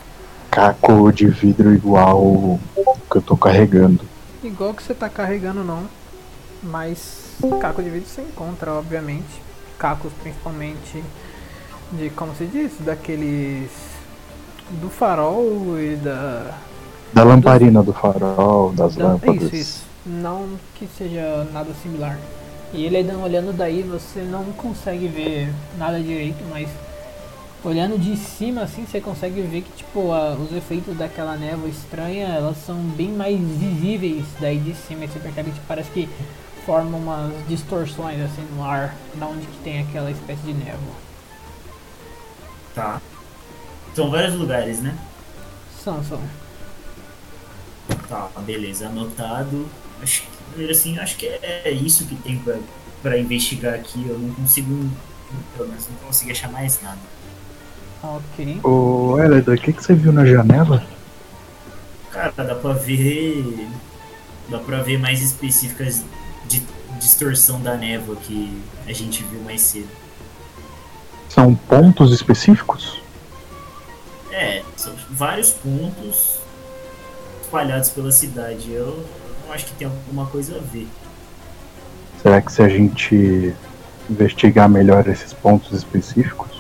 caco 0.51 1.13
de 1.13 1.29
vidro 1.29 1.73
igual 1.73 2.59
que 3.11 3.19
eu 3.19 3.23
tô 3.23 3.37
carregando. 3.37 4.01
Igual 4.43 4.75
que 4.75 4.83
você 4.83 4.95
tá 4.95 5.09
carregando 5.09 5.63
não, 5.63 5.89
mas 6.63 7.37
caco 7.61 7.83
de 7.83 7.91
vidro 7.91 8.09
você 8.09 8.23
encontra, 8.23 8.73
obviamente. 8.73 9.43
Cacos 9.79 10.13
principalmente 10.23 11.05
de 11.93 12.11
como 12.11 12.35
se 12.35 12.47
diz, 12.47 12.73
daqueles 12.81 13.71
do 14.71 14.91
farol 14.91 15.79
e 15.81 15.97
da 15.97 16.55
Da 17.13 17.25
lamparina 17.25 17.83
do 17.83 17.93
farol, 17.93 18.73
das 18.73 18.95
da, 18.95 19.05
lâmpadas. 19.05 19.53
isso, 19.53 19.57
isso. 19.57 19.85
Não 20.05 20.59
que 20.75 20.87
seja 20.87 21.45
nada 21.53 21.73
similar. 21.83 22.19
E 22.73 22.85
ele 22.85 22.99
ainda 22.99 23.17
olhando 23.19 23.53
daí, 23.57 23.83
você 23.83 24.21
não 24.23 24.45
consegue 24.53 25.09
ver 25.09 25.53
nada 25.79 26.01
direito, 26.01 26.45
mas 26.51 26.69
olhando 27.65 27.99
de 27.99 28.17
cima 28.17 28.63
assim, 28.63 28.87
você 28.87 29.01
consegue 29.01 29.41
ver 29.43 29.63
que 29.63 29.73
tipo 29.73 30.13
a- 30.13 30.35
os 30.35 30.53
efeitos 30.53 30.97
daquela 30.97 31.37
névoa 31.37 31.69
estranha, 31.69 32.27
elas 32.29 32.59
são 32.59 32.77
bem 32.77 33.11
mais 33.13 33.39
visíveis 33.39 34.25
daí 34.41 34.59
de 34.59 34.75
cima. 34.75 35.05
E 35.05 35.09
você 35.09 35.19
percebe 35.19 35.51
que 35.51 35.61
parece 35.67 35.91
que 35.91 36.09
forma 36.65 36.97
umas 36.97 37.33
distorções 37.49 38.21
assim 38.21 38.45
no 38.57 38.65
ar, 38.65 38.95
da 39.15 39.27
onde 39.27 39.47
que 39.47 39.59
tem 39.65 39.81
aquela 39.81 40.11
espécie 40.11 40.43
de 40.43 40.55
névoa. 40.55 41.06
Tá. 42.77 43.01
São 43.95 44.11
vários 44.11 44.35
lugares, 44.35 44.81
né? 44.81 44.95
São, 45.83 46.05
são. 46.05 46.21
Tá, 48.07 48.29
beleza, 48.45 48.89
anotado. 48.89 49.67
Acho 50.03 50.25
que, 50.55 50.71
assim, 50.71 50.99
acho 50.99 51.17
que 51.17 51.27
é 51.27 51.71
isso 51.71 52.05
que 52.05 52.15
tem 52.17 52.39
pra, 52.39 52.59
pra 53.03 53.19
investigar 53.19 53.73
aqui. 53.73 54.07
Eu 54.07 54.19
não 54.19 54.35
consigo, 54.35 54.91
pelo 55.57 55.71
menos 55.71 55.89
não 55.89 55.97
consigo 56.07 56.31
achar 56.31 56.53
mais 56.53 56.79
nada. 56.83 56.99
Ok. 58.03 58.61
Ô, 58.63 59.19
Elida, 59.21 59.55
o 59.55 59.59
que, 59.59 59.73
que 59.73 59.83
você 59.83 59.95
viu 59.95 60.13
na 60.13 60.27
janela? 60.27 60.87
Cara, 62.11 62.45
dá 62.45 62.55
pra 62.55 62.75
ver. 62.75 63.69
Dá 64.51 64.59
pra 64.59 64.83
ver 64.83 64.99
mais 64.99 65.23
específicas 65.23 66.05
de 66.47 66.63
distorção 67.01 67.59
da 67.63 67.75
névoa 67.75 68.17
que 68.17 68.63
a 68.87 68.93
gente 68.93 69.25
viu 69.25 69.41
mais 69.41 69.63
cedo. 69.63 69.89
São 71.29 71.55
pontos 71.55 72.13
específicos? 72.13 73.01
É, 74.33 74.63
são 74.77 74.93
vários 75.11 75.51
pontos 75.51 76.39
espalhados 77.43 77.91
pela 77.91 78.13
cidade. 78.13 78.73
Eu 78.73 79.05
não 79.47 79.55
acho 79.55 79.67
que 79.67 79.73
tem 79.73 79.87
alguma 79.87 80.27
coisa 80.27 80.57
a 80.57 80.61
ver. 80.61 80.89
Será 82.23 82.41
que 82.41 82.53
se 82.53 82.63
a 82.63 82.69
gente 82.69 83.55
investigar 84.09 84.69
melhor 84.69 85.07
esses 85.09 85.33
pontos 85.33 85.73
específicos? 85.73 86.51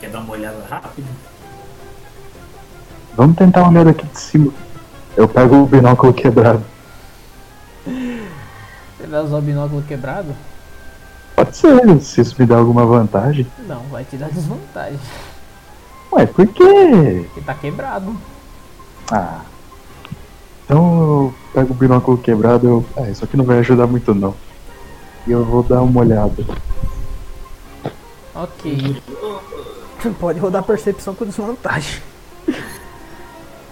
Quer 0.00 0.10
dar 0.10 0.20
uma 0.20 0.32
olhada 0.32 0.64
rápida? 0.68 1.08
Vamos 3.16 3.36
tentar 3.36 3.68
olhar 3.68 3.84
daqui 3.84 4.06
de 4.06 4.20
cima. 4.20 4.52
Eu 5.16 5.26
pego 5.26 5.62
o 5.62 5.66
binóculo 5.66 6.12
quebrado. 6.12 6.62
Você 7.86 9.06
vai 9.06 9.20
usar 9.22 9.36
o 9.38 9.42
binóculo 9.42 9.82
quebrado? 9.82 10.34
Pode 11.36 11.54
ser, 11.56 12.00
se 12.00 12.20
isso 12.22 12.34
me 12.38 12.46
dá 12.46 12.56
alguma 12.56 12.86
vantagem. 12.86 13.46
Não, 13.68 13.82
vai 13.84 14.04
te 14.04 14.16
dar 14.16 14.30
desvantagem. 14.30 14.98
Ué, 16.12 16.24
por 16.26 16.46
quê? 16.46 17.24
Porque 17.26 17.40
tá 17.42 17.54
quebrado. 17.54 18.16
Ah. 19.12 19.42
Então 20.64 20.98
eu 21.00 21.34
pego 21.52 21.72
o 21.72 21.76
binóculo 21.76 22.18
quebrado, 22.18 22.66
eu. 22.66 22.86
Ah, 22.96 23.10
isso 23.10 23.24
aqui 23.24 23.36
não 23.36 23.44
vai 23.44 23.58
ajudar 23.58 23.86
muito 23.86 24.14
não. 24.14 24.34
E 25.26 25.32
eu 25.32 25.44
vou 25.44 25.62
dar 25.62 25.82
uma 25.82 26.00
olhada. 26.00 26.44
Ok. 28.34 29.02
Pode 30.18 30.38
rodar 30.38 30.62
percepção 30.62 31.14
com 31.14 31.24
desvantagem. 31.26 32.00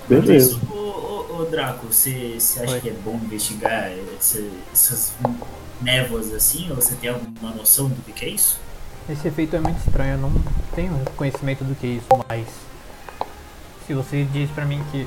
Beleza. 0.09 0.59
Ô, 0.71 0.75
ô, 0.77 1.37
ô, 1.41 1.45
Draco, 1.45 1.87
você 1.91 2.37
acha 2.63 2.73
Oi. 2.75 2.81
que 2.81 2.89
é 2.91 2.93
bom 3.05 3.15
investigar 3.25 3.91
essa- 4.19 4.43
essas 4.73 5.13
névoas 5.81 6.33
assim? 6.33 6.69
Ou 6.71 6.77
você 6.77 6.95
tem 6.95 7.11
alguma 7.11 7.51
noção 7.51 7.89
do 7.89 8.13
que 8.13 8.25
é 8.25 8.29
isso? 8.29 8.59
Esse 9.09 9.29
efeito 9.29 9.55
é 9.57 9.61
muito 9.61 9.79
estranho, 9.87 10.15
eu 10.15 10.19
não 10.19 10.33
tenho 10.75 10.99
conhecimento 11.17 11.63
do 11.63 11.75
que 11.75 11.87
é 11.87 11.91
isso, 11.91 12.07
mas 12.29 12.47
se 13.87 13.93
você 13.93 14.25
diz 14.33 14.51
pra 14.51 14.65
mim 14.65 14.83
que 14.91 15.07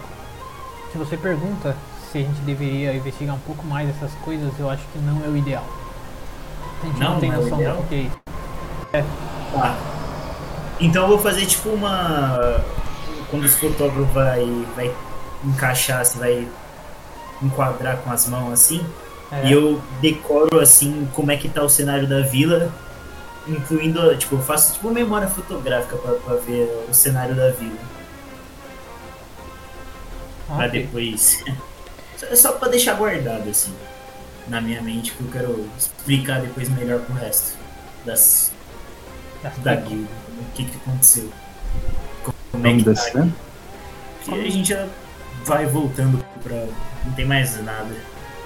se 0.91 0.97
você 0.97 1.17
pergunta 1.17 1.75
se 2.11 2.19
a 2.19 2.21
gente 2.21 2.39
deveria 2.41 2.93
investigar 2.95 3.35
um 3.35 3.39
pouco 3.39 3.65
mais 3.65 3.89
essas 3.89 4.11
coisas, 4.23 4.51
eu 4.59 4.69
acho 4.69 4.83
que 4.93 4.99
não 4.99 5.23
é 5.25 5.27
o 5.27 5.35
ideal. 5.35 5.65
A 6.81 6.85
gente 6.85 6.99
não, 6.99 7.13
Não, 7.13 7.19
tem 7.19 7.29
não 7.31 7.35
é 7.35 7.39
o 7.39 7.41
noção 7.43 7.59
ideal? 7.59 7.77
do 7.77 7.87
que 7.87 7.95
é 7.95 7.99
isso. 7.99 9.07
Tá. 9.53 9.77
Então 10.79 11.01
eu 11.03 11.07
vou 11.09 11.19
fazer 11.19 11.45
tipo 11.47 11.69
uma. 11.69 12.63
Quando 13.29 13.43
os 13.45 13.55
fotógrafos 13.55 14.07
vai, 14.13 14.45
vai 14.75 14.95
encaixar, 15.43 16.05
você 16.05 16.17
vai 16.17 16.47
enquadrar 17.41 17.97
com 17.97 18.11
as 18.11 18.27
mãos 18.27 18.53
assim. 18.53 18.85
É, 19.31 19.47
E 19.47 19.51
eu 19.51 19.81
decoro 20.01 20.59
assim 20.59 21.07
como 21.13 21.31
é 21.31 21.37
que 21.37 21.49
tá 21.49 21.61
o 21.63 21.69
cenário 21.69 22.07
da 22.07 22.21
vila, 22.21 22.71
incluindo, 23.47 24.15
tipo, 24.17 24.35
eu 24.35 24.41
faço 24.41 24.73
tipo 24.73 24.89
memória 24.89 25.27
fotográfica 25.27 25.97
pra, 25.97 26.13
pra 26.13 26.35
ver 26.35 26.85
o 26.89 26.93
cenário 26.93 27.35
da 27.35 27.49
vila. 27.51 27.77
Pra 30.47 30.67
ok. 30.67 30.69
depois. 30.83 31.43
Só- 32.17 32.35
Só 32.35 32.51
pra 32.53 32.69
deixar 32.69 32.93
guardado 32.95 33.49
assim. 33.49 33.73
Na 34.47 34.61
minha 34.61 34.81
mente, 34.81 35.11
que 35.11 35.21
eu 35.21 35.27
quero 35.29 35.69
explicar 35.77 36.39
depois 36.41 36.69
melhor 36.69 37.01
pro 37.01 37.13
resto 37.15 37.57
das, 38.05 38.51
da 39.57 39.75
guilda. 39.75 40.07
O 40.39 40.45
que 40.55 40.63
que 40.63 40.77
aconteceu. 40.77 41.29
Como 42.51 42.65
é 42.65 42.77
que 42.77 42.83
tá 42.85 42.91
aqui. 42.91 43.33
E 44.29 44.47
a 44.47 44.49
gente 44.49 44.69
já 44.69 44.87
vai 45.43 45.65
voltando 45.65 46.23
pra. 46.41 46.65
Não 47.05 47.11
tem 47.13 47.25
mais 47.25 47.61
nada. 47.63 47.93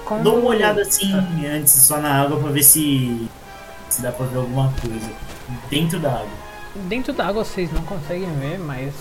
Como- 0.04 0.22
Dou 0.24 0.38
uma 0.40 0.50
olhada 0.50 0.82
assim 0.82 1.12
antes 1.46 1.72
só 1.72 1.98
na 1.98 2.22
água 2.22 2.38
pra 2.40 2.50
ver 2.50 2.62
se. 2.62 3.28
se 3.88 4.02
dá 4.02 4.10
pra 4.12 4.26
ver 4.26 4.38
alguma 4.38 4.72
coisa. 4.80 5.10
Dentro 5.70 5.98
da 6.00 6.10
água. 6.12 6.28
Dentro 6.74 7.12
da 7.12 7.26
água 7.26 7.44
vocês 7.44 7.70
não 7.72 7.82
conseguem 7.82 8.32
ver, 8.40 8.58
mas 8.58 8.94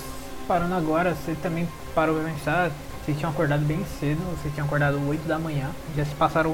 parando 0.48 0.76
agora, 0.76 1.16
você 1.16 1.36
também 1.42 1.68
parou 1.96 2.16
pra 2.20 2.30
pensar, 2.30 2.72
vocês 3.04 3.18
tinham 3.18 3.32
acordado 3.32 3.62
bem 3.64 3.86
cedo, 4.00 4.20
vocês 4.38 4.54
tinham 4.54 4.66
acordado 4.68 5.00
8 5.08 5.26
da 5.28 5.40
manhã, 5.40 5.70
já 5.96 6.04
se 6.04 6.14
passaram 6.16 6.54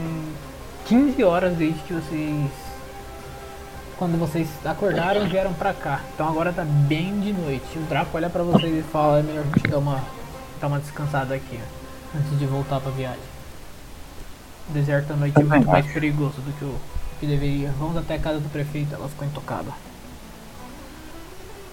15 0.86 1.24
horas 1.24 1.56
desde 1.58 1.80
que 1.82 1.94
vocês. 1.94 2.52
Quando 3.98 4.20
vocês 4.20 4.48
acordaram 4.64 5.26
e 5.26 5.28
vieram 5.30 5.52
pra 5.54 5.74
cá. 5.74 6.02
Então 6.14 6.28
agora 6.30 6.54
tá 6.54 6.64
bem 6.64 7.20
de 7.20 7.34
noite. 7.34 7.66
O 7.80 7.82
Draco 7.90 8.16
olha 8.16 8.30
pra 8.30 8.44
vocês 8.44 8.78
e 8.78 8.84
fala, 8.84 9.20
é 9.20 9.24
melhor 9.24 9.42
a 9.42 9.58
gente 9.58 9.68
dar 9.68 9.80
uma, 9.80 10.00
dar 10.62 10.68
uma 10.68 10.80
descansada 10.80 11.34
aqui, 11.34 11.60
ó, 11.60 12.18
antes 12.20 12.38
de 12.38 12.46
voltar 12.46 12.80
pra 12.80 12.92
viagem. 12.92 13.20
O 14.70 14.74
deserto 14.74 15.14
à 15.14 15.16
noite 15.16 15.40
é 15.40 15.44
muito 15.44 15.68
mais 15.68 15.86
perigoso 15.92 16.42
do 16.42 16.52
que 16.54 16.66
o 16.66 16.76
que 17.20 17.26
deveria. 17.26 17.72
Vamos 17.80 17.98
até 17.98 18.16
a 18.16 18.20
casa 18.20 18.40
do 18.40 18.50
prefeito, 18.50 18.94
ela 18.94 19.08
ficou 19.08 19.28
intocada. 19.28 19.72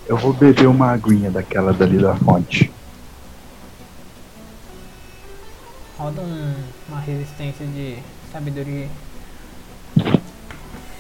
Eu 0.07 0.17
vou 0.17 0.33
beber 0.33 0.67
uma 0.69 0.91
aguinha 0.93 1.31
daquela 1.31 1.73
dali 1.73 1.99
da 1.99 2.15
fonte. 2.15 2.71
Roda 5.99 6.21
um- 6.21 6.55
uma 6.89 7.01
resistência 7.01 7.67
de 7.67 7.99
sabedoria. 8.31 8.89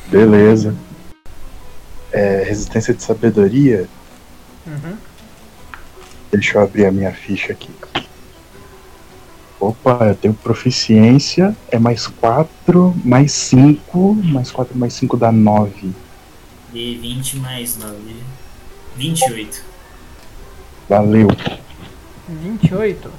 Beleza. 0.08 0.74
É, 2.12 2.42
resistência 2.44 2.94
de 2.94 3.02
sabedoria. 3.02 3.88
Uhum. 4.66 4.96
Deixa 6.32 6.58
eu 6.58 6.62
abrir 6.62 6.86
a 6.86 6.92
minha 6.92 7.12
ficha 7.12 7.52
aqui. 7.52 7.70
Opa, 9.64 10.08
eu 10.08 10.14
tenho 10.14 10.34
proficiência. 10.34 11.56
É 11.70 11.78
mais 11.78 12.06
4, 12.06 12.94
mais 13.02 13.32
5. 13.32 14.14
Mais 14.22 14.50
4, 14.50 14.76
mais 14.76 14.92
5 14.92 15.16
dá 15.16 15.32
9. 15.32 15.90
D20 16.70 17.36
mais 17.40 17.78
9. 17.78 17.96
28. 18.94 19.64
Valeu. 20.86 21.28
28. 22.28 23.10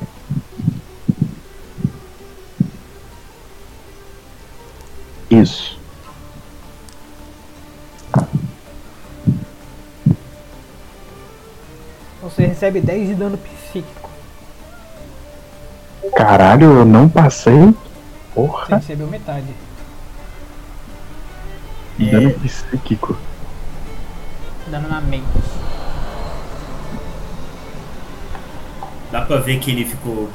Isso. 5.32 5.80
Você 12.22 12.46
recebe 12.46 12.82
10 12.82 13.08
de 13.08 13.16
dano 13.16 13.36
psíquico. 13.36 13.65
Caralho, 16.14 16.80
eu 16.80 16.86
não 16.86 17.08
passei. 17.08 17.54
Você 17.54 17.76
Porra, 18.34 18.78
recebeu 18.78 19.08
metade. 19.08 19.48
dano 21.98 22.32
psíquico. 22.40 23.18
Dano 24.68 24.90
na 24.90 25.00
mente. 25.02 25.24
Dá 29.12 29.22
pra 29.22 29.38
ver 29.38 29.60
que 29.60 29.72
ele 29.72 29.86
ficou. 29.86 30.30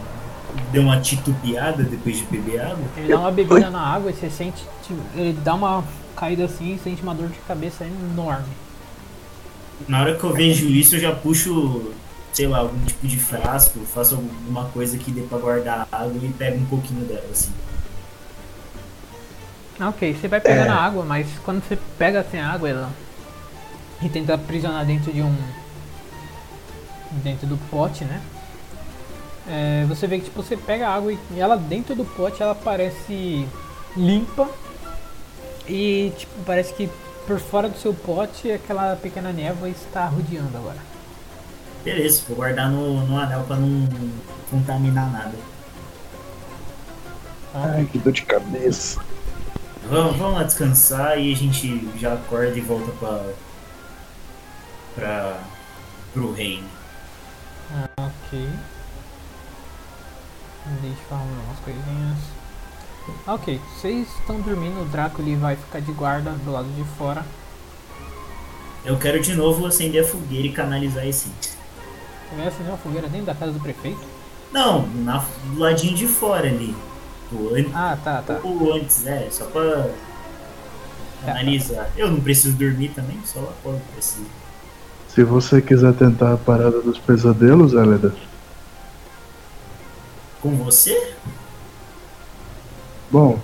Deu 0.72 0.82
uma 0.82 1.00
titubeada 1.00 1.82
depois 1.82 2.16
de 2.18 2.24
beber 2.24 2.60
água? 2.60 2.84
Ele 2.96 3.08
dá 3.08 3.18
uma 3.18 3.30
bebida 3.30 3.70
na 3.70 3.80
água 3.80 4.10
e 4.10 4.14
você 4.14 4.30
sente. 4.30 4.64
tipo, 4.82 5.00
Ele 5.14 5.32
dá 5.44 5.54
uma 5.54 5.84
caída 6.16 6.44
assim 6.44 6.74
e 6.74 6.78
sente 6.78 7.02
uma 7.02 7.14
dor 7.14 7.28
de 7.28 7.38
cabeça 7.46 7.84
enorme. 7.84 8.48
Na 9.88 10.00
hora 10.00 10.14
que 10.16 10.24
eu 10.24 10.32
vejo 10.32 10.66
isso, 10.66 10.96
eu 10.96 11.00
já 11.00 11.12
puxo, 11.12 11.92
sei 12.32 12.46
lá, 12.46 12.58
algum 12.58 12.78
tipo 12.84 13.06
de 13.06 13.18
frasco, 13.18 13.80
faço 13.80 14.14
alguma 14.16 14.66
coisa 14.66 14.96
que 14.98 15.10
dê 15.10 15.22
pra 15.22 15.38
guardar 15.38 15.86
água 15.90 16.12
e 16.22 16.28
pego 16.32 16.58
um 16.58 16.66
pouquinho 16.66 17.04
dela, 17.04 17.24
assim. 17.30 17.52
Ah, 19.78 19.88
Ok, 19.88 20.14
você 20.14 20.28
vai 20.28 20.40
pegar 20.40 20.64
É. 20.64 20.68
na 20.68 20.76
água, 20.80 21.04
mas 21.04 21.26
quando 21.44 21.62
você 21.62 21.78
pega 21.98 22.20
assim 22.20 22.38
a 22.38 22.50
água 22.52 22.68
ela, 22.68 22.90
e 24.02 24.08
tenta 24.08 24.34
aprisionar 24.34 24.84
dentro 24.84 25.12
de 25.12 25.22
um. 25.22 25.34
dentro 27.24 27.46
do 27.46 27.56
pote, 27.70 28.04
né? 28.04 28.20
É, 29.48 29.84
você 29.88 30.06
vê 30.06 30.18
que 30.18 30.26
tipo, 30.26 30.42
você 30.42 30.56
pega 30.56 30.86
a 30.88 30.94
água 30.94 31.12
e 31.12 31.18
ela 31.40 31.56
dentro 31.56 31.94
do 31.94 32.04
pote 32.04 32.40
ela 32.42 32.54
parece 32.54 33.48
limpa 33.96 34.48
e 35.66 36.12
tipo, 36.16 36.32
parece 36.46 36.72
que 36.74 36.88
por 37.26 37.40
fora 37.40 37.68
do 37.68 37.76
seu 37.78 37.92
pote 37.92 38.52
aquela 38.52 38.94
pequena 38.96 39.32
névoa 39.32 39.68
está 39.68 40.06
rodeando 40.06 40.56
agora. 40.56 40.89
Beleza, 41.84 42.22
vou 42.28 42.36
guardar 42.36 42.70
no, 42.70 43.06
no 43.06 43.18
anel 43.18 43.42
pra 43.44 43.56
não 43.56 43.88
contaminar 44.50 45.10
nada. 45.10 45.34
Ai, 47.54 47.88
que 47.90 47.98
dor 47.98 48.12
de 48.12 48.22
cabeça. 48.22 49.00
Vamos, 49.88 50.16
vamos 50.16 50.34
lá 50.34 50.42
descansar 50.44 51.18
e 51.18 51.32
a 51.32 51.36
gente 51.36 51.88
já 51.98 52.12
acorda 52.12 52.56
e 52.56 52.60
volta 52.60 52.92
pra. 52.92 53.24
pra. 54.94 55.40
pro 56.12 56.32
reino. 56.32 56.68
Ok. 57.98 58.48
Deixa 60.82 60.96
eu 60.96 61.08
falar 61.08 61.22
umas 61.22 61.58
coisinhas. 61.60 62.18
Ok, 63.26 63.60
vocês 63.74 64.06
estão 64.20 64.40
dormindo, 64.40 64.82
o 64.82 64.84
Draco 64.84 65.20
ele 65.22 65.34
vai 65.34 65.56
ficar 65.56 65.80
de 65.80 65.90
guarda 65.92 66.30
do 66.32 66.52
lado 66.52 66.68
de 66.74 66.84
fora. 66.96 67.24
Eu 68.84 68.98
quero 68.98 69.20
de 69.20 69.34
novo 69.34 69.66
acender 69.66 70.04
a 70.04 70.06
fogueira 70.06 70.46
e 70.46 70.52
canalizar 70.52 71.06
esse. 71.06 71.30
Vai 72.36 72.46
acender 72.46 72.68
uma 72.68 72.78
fogueira 72.78 73.08
dentro 73.08 73.26
da 73.26 73.34
casa 73.34 73.52
do 73.52 73.60
prefeito? 73.60 74.00
Não, 74.52 74.86
na, 74.88 75.24
do 75.44 75.58
ladinho 75.58 75.94
de 75.94 76.06
fora 76.06 76.48
ali. 76.48 76.74
Do 77.30 77.50
Ah, 77.74 77.96
tá, 78.02 78.22
tá. 78.22 78.40
Ou 78.42 78.74
antes, 78.74 79.06
é, 79.06 79.28
só 79.30 79.44
pra 79.46 79.90
analisar. 81.26 81.90
Eu 81.96 82.10
não 82.10 82.20
preciso 82.20 82.56
dormir 82.56 82.88
também, 82.90 83.18
só 83.24 83.40
lá 83.40 83.52
fora 83.62 83.76
eu 83.76 83.82
preciso. 83.94 84.26
Se 85.08 85.24
você 85.24 85.60
quiser 85.60 85.92
tentar 85.94 86.34
a 86.34 86.36
parada 86.36 86.80
dos 86.80 86.98
pesadelos, 86.98 87.72
Eleda, 87.72 88.14
Com 90.40 90.56
você? 90.56 91.14
bom, 93.10 93.38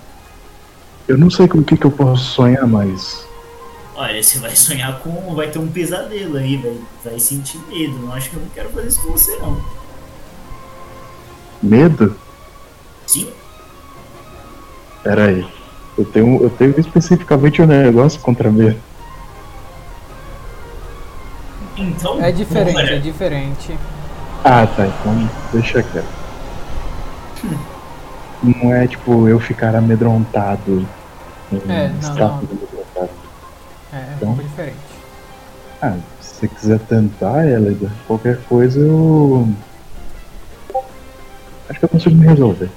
eu 1.07 1.17
não 1.17 1.29
sei 1.29 1.47
com 1.47 1.59
o 1.59 1.63
que, 1.63 1.75
que 1.77 1.85
eu 1.85 1.91
posso 1.91 2.23
sonhar, 2.23 2.65
mas 2.65 3.26
Olha, 3.97 4.21
você 4.21 4.37
vai 4.37 4.55
sonhar 4.55 4.99
com. 4.99 5.33
Vai 5.33 5.47
ter 5.47 5.57
um 5.57 5.67
pesadelo 5.67 6.37
aí, 6.37 6.55
vai, 6.57 6.77
vai 7.03 7.19
sentir 7.19 7.57
medo. 7.67 7.97
Não 7.97 8.13
acho 8.13 8.29
que 8.29 8.35
eu 8.35 8.41
não 8.43 8.49
quero 8.49 8.69
fazer 8.69 8.87
isso 8.89 9.01
com 9.01 9.11
você, 9.11 9.35
não. 9.37 9.59
medo? 11.63 12.15
Sim? 13.07 13.31
Pera 15.03 15.25
aí. 15.25 15.47
Eu 15.97 16.05
tenho, 16.05 16.43
eu 16.43 16.49
tenho 16.51 16.79
especificamente 16.79 17.59
um 17.59 17.65
negócio 17.65 18.19
contra 18.21 18.51
medo. 18.51 18.79
Então. 21.75 22.21
É 22.23 22.31
diferente, 22.31 22.73
bora. 22.73 22.95
é 22.95 22.99
diferente. 22.99 23.79
Ah, 24.43 24.67
tá, 24.67 24.85
então 24.85 25.29
deixa 25.51 25.81
quieto. 25.81 26.05
Não 28.43 28.75
é 28.75 28.87
tipo 28.87 29.27
eu 29.27 29.39
ficar 29.39 29.75
amedrontado. 29.75 30.87
É, 31.67 31.89
não, 31.89 32.15
não. 32.15 32.66
É, 33.97 33.99
é 33.99 34.11
um 34.11 34.15
Então? 34.17 34.27
pouco 34.35 34.43
diferente. 34.43 34.77
Ah, 35.81 35.95
se 36.21 36.35
você 36.35 36.47
quiser 36.47 36.79
tentar, 36.79 37.45
Elida, 37.47 37.91
qualquer 38.07 38.39
coisa 38.43 38.79
eu. 38.79 39.47
Acho 41.69 41.79
que 41.79 41.85
eu 41.85 41.89
consigo 41.89 42.15
me 42.15 42.25
resolver. 42.27 42.69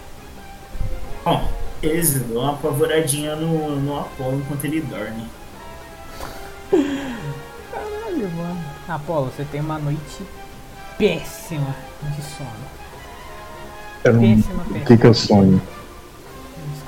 Bom, 1.25 1.49
eu 1.83 2.03
dou 2.29 2.43
uma 2.43 2.53
apavoradinha 2.53 3.37
no, 3.37 3.77
no 3.81 3.99
Apolo 4.01 4.39
enquanto 4.39 4.65
ele 4.65 4.81
dorme. 4.83 5.25
Caralho, 7.73 8.31
mano. 8.37 8.61
Apolo, 8.89 9.27
você 9.35 9.45
tem 9.45 9.61
uma 9.61 9.79
noite 9.79 10.23
péssima 10.99 11.75
de 12.17 12.23
sono. 12.23 12.51
Eu 14.05 14.15
não- 14.15 14.21
Péssima, 14.21 14.63
O 14.63 14.65
que, 14.67 14.73
péssima. 14.81 14.97
que 14.99 15.07
eu 15.07 15.15
sonho? 15.15 15.63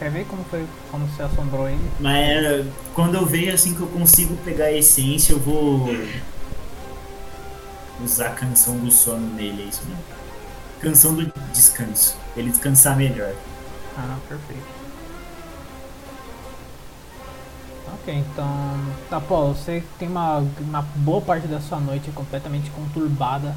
Descreve 0.03 0.19
aí 0.19 0.24
como 0.24 0.45
foi, 0.45 0.66
como 0.91 1.07
você 1.07 1.23
assombrou 1.23 1.69
ele. 1.69 1.91
Mas 2.01 2.16
é, 2.16 2.66
quando 2.93 3.15
eu 3.15 3.24
vejo 3.24 3.55
assim 3.55 3.73
que 3.73 3.81
eu 3.81 3.87
consigo 3.87 4.37
pegar 4.39 4.65
a 4.65 4.73
essência, 4.73 5.33
eu 5.33 5.39
vou 5.39 5.89
usar 8.03 8.29
a 8.29 8.31
canção 8.31 8.77
do 8.79 8.91
sono 8.91 9.33
nele, 9.35 9.62
é 9.62 9.66
isso 9.66 9.83
mesmo. 9.87 10.03
Canção 10.81 11.15
do 11.15 11.33
descanso. 11.53 12.16
Ele 12.37 12.51
descansar 12.51 12.97
melhor. 12.97 13.33
Ah, 13.97 14.19
perfeito. 14.29 14.66
Ok, 17.95 18.12
então. 18.12 18.81
Tá, 19.09 19.20
Paulo, 19.20 19.55
você 19.55 19.85
tem 20.01 20.09
uma, 20.09 20.39
uma 20.59 20.83
boa 20.97 21.20
parte 21.20 21.47
da 21.47 21.61
sua 21.61 21.79
noite 21.79 22.11
completamente 22.11 22.70
conturbada, 22.70 23.57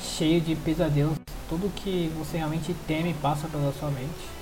cheio 0.00 0.40
de 0.40 0.54
pesadelos. 0.54 1.18
Tudo 1.48 1.68
que 1.74 2.12
você 2.16 2.36
realmente 2.36 2.72
teme 2.86 3.12
passa 3.14 3.48
pela 3.48 3.72
sua 3.72 3.90
mente. 3.90 4.34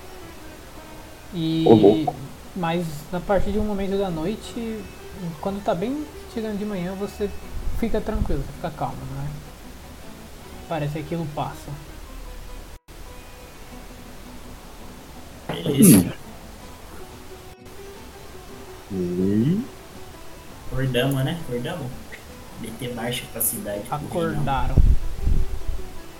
E. 1.34 2.06
Mas 2.54 2.86
a 3.12 3.20
partir 3.20 3.52
de 3.52 3.58
um 3.58 3.64
momento 3.64 3.96
da 3.96 4.10
noite, 4.10 4.78
quando 5.40 5.62
tá 5.64 5.74
bem 5.74 6.04
chegando 6.34 6.58
de 6.58 6.64
manhã, 6.64 6.94
você 6.94 7.30
fica 7.78 8.00
tranquilo, 8.00 8.42
você 8.42 8.52
fica 8.52 8.70
calmo, 8.70 8.96
né? 9.16 9.30
Parece 10.68 10.92
que 10.92 10.98
aquilo 11.00 11.26
passa. 11.34 11.70
Beleza. 15.48 16.12
E... 18.92 19.62
Acordamos, 20.70 21.24
né? 21.24 21.38
Acordamos. 21.42 21.86
Meter 22.60 22.94
marcha 22.94 23.24
pra 23.32 23.40
cidade. 23.40 23.82
Acordaram. 23.90 24.76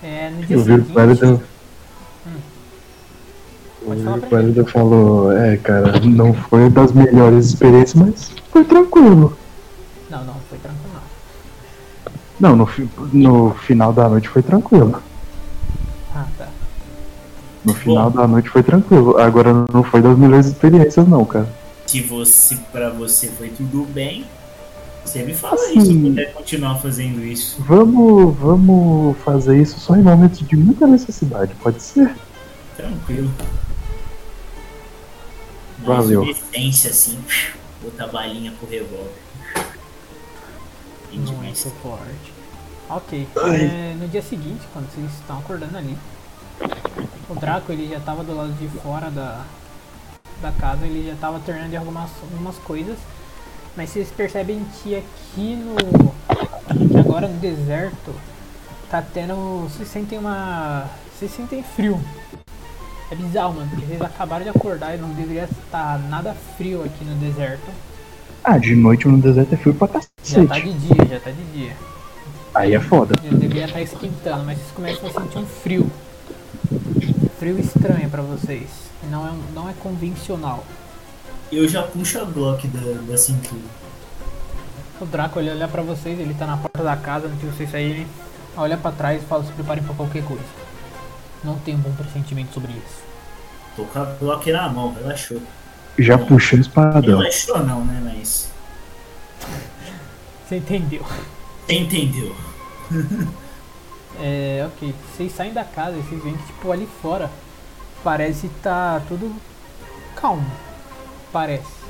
É, 0.01 0.29
no 0.29 0.45
dia 0.45 0.57
Eu 0.57 0.63
vi 0.63 0.73
o 0.73 0.85
seguinte. 0.85 1.43
Hum. 2.27 2.52
O 3.85 4.19
pra 4.19 4.27
Clérido 4.29 4.65
falou, 4.65 5.31
é 5.31 5.57
cara, 5.57 5.99
não 5.99 6.33
foi 6.33 6.69
das 6.69 6.91
melhores 6.91 7.47
experiências, 7.47 7.93
mas 7.95 8.31
foi 8.51 8.63
tranquilo. 8.63 9.37
Não, 10.09 10.23
não, 10.25 10.35
foi 10.49 10.57
tranquilo 10.59 10.89
não. 10.93 12.49
Não, 12.49 12.55
no, 12.55 12.65
fi- 12.65 12.89
no 13.11 13.51
final 13.51 13.93
da 13.93 14.09
noite 14.09 14.27
foi 14.29 14.41
tranquilo. 14.41 15.01
Ah, 16.15 16.25
tá. 16.37 16.47
No 17.63 17.73
final 17.73 18.09
da 18.09 18.27
noite 18.27 18.49
foi 18.49 18.61
tranquilo. 18.63 19.17
Agora 19.19 19.65
não 19.71 19.83
foi 19.83 20.01
das 20.01 20.17
melhores 20.17 20.47
experiências 20.47 21.07
não, 21.07 21.23
cara. 21.25 21.47
Se 21.87 22.01
você, 22.01 22.57
pra 22.71 22.89
você 22.89 23.27
foi 23.27 23.49
tudo 23.49 23.85
bem, 23.93 24.25
você 25.05 25.23
me 25.23 25.33
fala 25.33 25.55
Assim. 25.55 25.77
isso, 25.79 25.85
se 25.87 25.95
eu 25.95 26.01
puder 26.01 26.33
continuar 26.33 26.75
fazendo 26.75 27.23
isso. 27.23 27.61
Vamos, 27.67 28.35
vamos 28.37 29.17
fazer 29.19 29.61
isso 29.61 29.79
só 29.79 29.95
em 29.95 30.01
momentos 30.01 30.39
de 30.39 30.55
muita 30.57 30.87
necessidade, 30.87 31.53
pode 31.61 31.81
ser? 31.81 32.15
Tranquilo. 32.75 33.29
Valeu. 35.79 36.23
Essência 36.23 36.91
assim, 36.91 37.23
botar 37.81 38.07
balinha 38.07 38.51
pro 38.51 38.69
revólver. 38.69 39.11
Bem 41.09 41.23
demais. 41.23 41.65
Muito 41.65 41.81
forte. 41.81 42.33
Ok. 42.89 43.27
É, 43.35 43.95
no 43.99 44.07
dia 44.07 44.21
seguinte, 44.21 44.61
quando 44.71 44.89
vocês 44.91 45.11
estão 45.13 45.39
acordando 45.39 45.77
ali, 45.77 45.97
o 47.29 47.35
Draco 47.35 47.71
ele 47.71 47.89
já 47.89 47.97
estava 47.97 48.23
do 48.23 48.35
lado 48.35 48.53
de 48.53 48.67
fora 48.79 49.09
da, 49.09 49.45
da 50.41 50.51
casa, 50.51 50.85
ele 50.85 51.07
já 51.07 51.13
estava 51.13 51.39
terminando 51.39 51.71
de 51.71 51.77
algumas, 51.77 52.09
algumas 52.21 52.57
coisas. 52.57 52.97
Mas 53.75 53.89
vocês 53.89 54.09
percebem 54.11 54.63
que 54.81 54.95
aqui 54.95 55.55
no. 55.55 55.75
agora 56.99 57.27
no 57.27 57.39
deserto 57.39 58.13
tá 58.89 59.01
tendo. 59.01 59.63
Vocês 59.63 59.89
sentem 59.89 60.19
uma. 60.19 60.87
Vocês 61.17 61.31
sentem 61.31 61.63
frio. 61.63 61.99
É 63.11 63.15
bizarro, 63.15 63.53
mano, 63.53 63.69
porque 63.69 63.85
vocês 63.85 64.01
acabaram 64.01 64.43
de 64.43 64.49
acordar 64.49 64.95
e 64.95 64.97
não 64.97 65.09
deveria 65.09 65.43
estar 65.43 65.99
nada 66.09 66.35
frio 66.57 66.83
aqui 66.83 67.03
no 67.05 67.15
deserto. 67.15 67.69
Ah, 68.43 68.57
de 68.57 68.75
noite 68.75 69.07
no 69.07 69.17
deserto 69.19 69.53
é 69.53 69.57
frio 69.57 69.73
pra 69.75 69.87
Já 69.87 69.93
tá 69.93 70.07
cacete. 70.47 70.69
de 70.73 70.87
dia, 70.87 71.05
já 71.09 71.19
tá 71.19 71.31
de 71.31 71.43
dia. 71.53 71.73
Aí 72.55 72.73
é 72.75 72.79
foda. 72.79 73.13
Já 73.23 73.29
deveria 73.37 73.65
estar 73.65 73.81
esquentando, 73.81 74.43
mas 74.45 74.57
vocês 74.57 74.71
começam 74.71 75.07
a 75.09 75.11
sentir 75.11 75.37
um 75.37 75.45
frio. 75.45 75.91
Frio 77.39 77.59
estranho 77.59 78.09
pra 78.09 78.21
vocês. 78.21 78.67
Não 79.09 79.27
é, 79.27 79.31
um- 79.31 79.43
não 79.53 79.69
é 79.69 79.73
convencional. 79.73 80.63
Eu 81.51 81.67
já 81.67 81.83
puxo 81.83 82.19
a 82.19 82.23
Glock 82.23 82.67
da, 82.67 82.79
da 83.11 83.17
cintura. 83.17 83.61
O 85.01 85.05
Draco 85.05 85.39
ele 85.39 85.49
olha 85.51 85.67
pra 85.67 85.81
vocês, 85.81 86.19
ele 86.19 86.33
tá 86.33 86.45
na 86.47 86.57
porta 86.57 86.83
da 86.83 86.95
casa 86.95 87.27
antes 87.27 87.39
de 87.39 87.45
vocês 87.47 87.69
saírem. 87.69 88.07
Olha 88.55 88.77
pra 88.77 88.91
trás 88.91 89.21
e 89.21 89.25
fala: 89.25 89.43
se 89.43 89.51
preparem 89.51 89.83
pra 89.83 89.93
qualquer 89.95 90.23
coisa. 90.23 90.43
Não 91.43 91.57
tenho 91.59 91.77
um 91.77 91.81
bom 91.81 91.91
pressentimento 91.93 92.53
sobre 92.53 92.71
isso. 92.71 93.03
Tô 93.75 93.85
com 93.85 93.99
a 93.99 94.05
Glock 94.05 94.51
na 94.51 94.69
mão, 94.69 94.93
relaxou. 94.93 95.41
Já 95.97 96.17
puxei 96.17 96.59
o 96.59 96.61
espadão. 96.61 97.17
Relaxou 97.17 97.59
não, 97.65 97.83
né? 97.85 98.01
Mas. 98.03 98.49
Você 100.47 100.57
entendeu? 100.57 101.05
Você 101.65 101.73
entendeu? 101.73 102.35
É, 104.21 104.67
ok. 104.67 104.93
Vocês 105.11 105.31
saem 105.31 105.53
da 105.53 105.63
casa 105.63 105.97
e 105.97 106.01
vocês 106.01 106.23
veem 106.23 106.37
que, 106.37 106.45
tipo, 106.45 106.71
ali 106.71 106.87
fora 107.01 107.31
parece 108.03 108.47
tá 108.61 109.01
tudo 109.07 109.35
calmo. 110.15 110.45
Parece. 111.31 111.83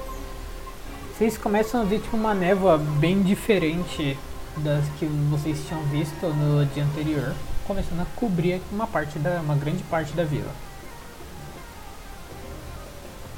Vocês 1.13 1.37
começam 1.37 1.81
a 1.81 1.83
ver, 1.83 1.99
tipo, 1.99 2.15
uma 2.15 2.33
névoa 2.33 2.77
bem 2.77 3.21
diferente 3.21 4.17
das 4.57 4.85
que 4.97 5.05
vocês 5.29 5.59
tinham 5.67 5.83
visto 5.83 6.27
no 6.27 6.65
dia 6.67 6.83
anterior, 6.83 7.33
começando 7.67 8.01
a 8.01 8.05
cobrir 8.15 8.61
uma 8.71 8.87
parte 8.87 9.19
da, 9.19 9.41
uma 9.41 9.55
grande 9.55 9.83
parte 9.83 10.13
da 10.13 10.23
vila. 10.23 10.51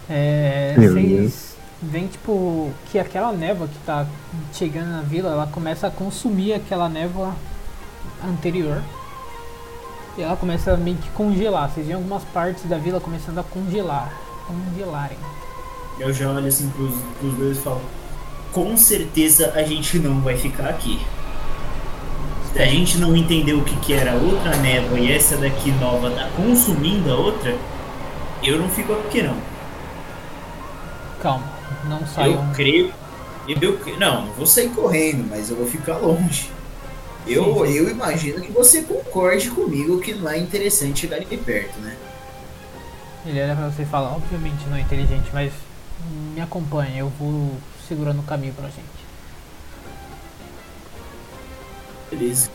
É, 0.10 0.76
vocês 0.78 1.56
veem, 1.82 2.08
tipo, 2.08 2.72
que 2.92 3.00
aquela 3.00 3.32
névoa 3.32 3.68
que 3.68 3.78
tá 3.86 4.06
chegando 4.54 4.90
na 4.90 5.02
vila, 5.02 5.32
ela 5.32 5.48
começa 5.48 5.88
a 5.88 5.92
consumir 5.92 6.54
aquela 6.54 6.88
névoa 6.88 7.36
anterior. 8.24 8.82
E 10.18 10.22
ela 10.22 10.38
começa 10.38 10.74
a 10.74 10.78
meio 10.78 10.98
que 10.98 11.10
congelar. 11.10 11.70
Vocês 11.70 11.86
veem 11.86 11.98
algumas 11.98 12.24
partes 12.26 12.64
da 12.66 12.78
vila 12.78 13.00
começando 13.00 13.40
a 13.40 13.44
congelar. 13.44 14.14
Congelarem. 14.48 15.18
Eu 16.00 16.14
já 16.14 16.30
olho 16.30 16.48
assim 16.48 16.70
pros, 16.70 16.94
pros 17.20 17.34
dois 17.36 17.58
e 17.58 17.62
falo: 17.62 17.82
Com 18.52 18.78
certeza 18.78 19.52
a 19.56 19.64
gente 19.64 20.00
não 20.00 20.22
vai 20.22 20.38
ficar 20.38 20.70
aqui. 20.70 21.00
Se 22.56 22.62
a 22.62 22.66
gente 22.68 22.98
não 23.00 23.14
entendeu 23.14 23.60
o 23.60 23.66
que, 23.66 23.76
que 23.82 23.94
era 23.94 24.14
a 24.14 24.16
outra 24.16 24.56
névoa 24.56 24.98
e 24.98 25.12
essa 25.12 25.36
daqui 25.36 25.72
nova 25.72 26.10
tá 26.10 26.30
consumindo 26.38 27.12
a 27.12 27.16
outra, 27.18 27.54
eu 28.42 28.58
não 28.58 28.70
fico 28.70 28.94
aqui 28.94 29.22
não. 29.22 29.36
Calma, 31.22 31.44
não 31.84 32.08
saiam. 32.08 32.48
Eu 32.48 32.54
creio. 32.54 32.94
Eu, 33.46 34.00
não, 34.00 34.28
vou 34.38 34.46
sair 34.46 34.70
correndo, 34.70 35.28
mas 35.30 35.50
eu 35.50 35.58
vou 35.58 35.68
ficar 35.68 35.98
longe. 35.98 36.50
Eu, 37.28 37.66
eu 37.66 37.90
imagino 37.90 38.40
que 38.40 38.54
você 38.54 38.84
concorde 38.84 39.52
comigo 39.52 40.00
que 40.00 40.14
não 40.14 40.30
é 40.30 40.38
interessante 40.38 41.02
chegar 41.02 41.18
ali 41.18 41.26
perto, 41.38 41.78
né? 41.82 41.98
Ele 43.26 43.42
olha 43.42 43.54
pra 43.54 43.68
você 43.68 43.82
e 43.82 43.86
fala, 43.86 44.16
obviamente 44.16 44.66
não 44.70 44.78
é 44.78 44.80
inteligente, 44.80 45.30
mas 45.34 45.52
me 46.34 46.40
acompanha, 46.40 47.00
eu 47.00 47.12
vou 47.20 47.52
segurando 47.86 48.20
o 48.20 48.24
caminho 48.24 48.54
pra 48.54 48.70
gente. 48.70 48.95
Beleza. 52.10 52.50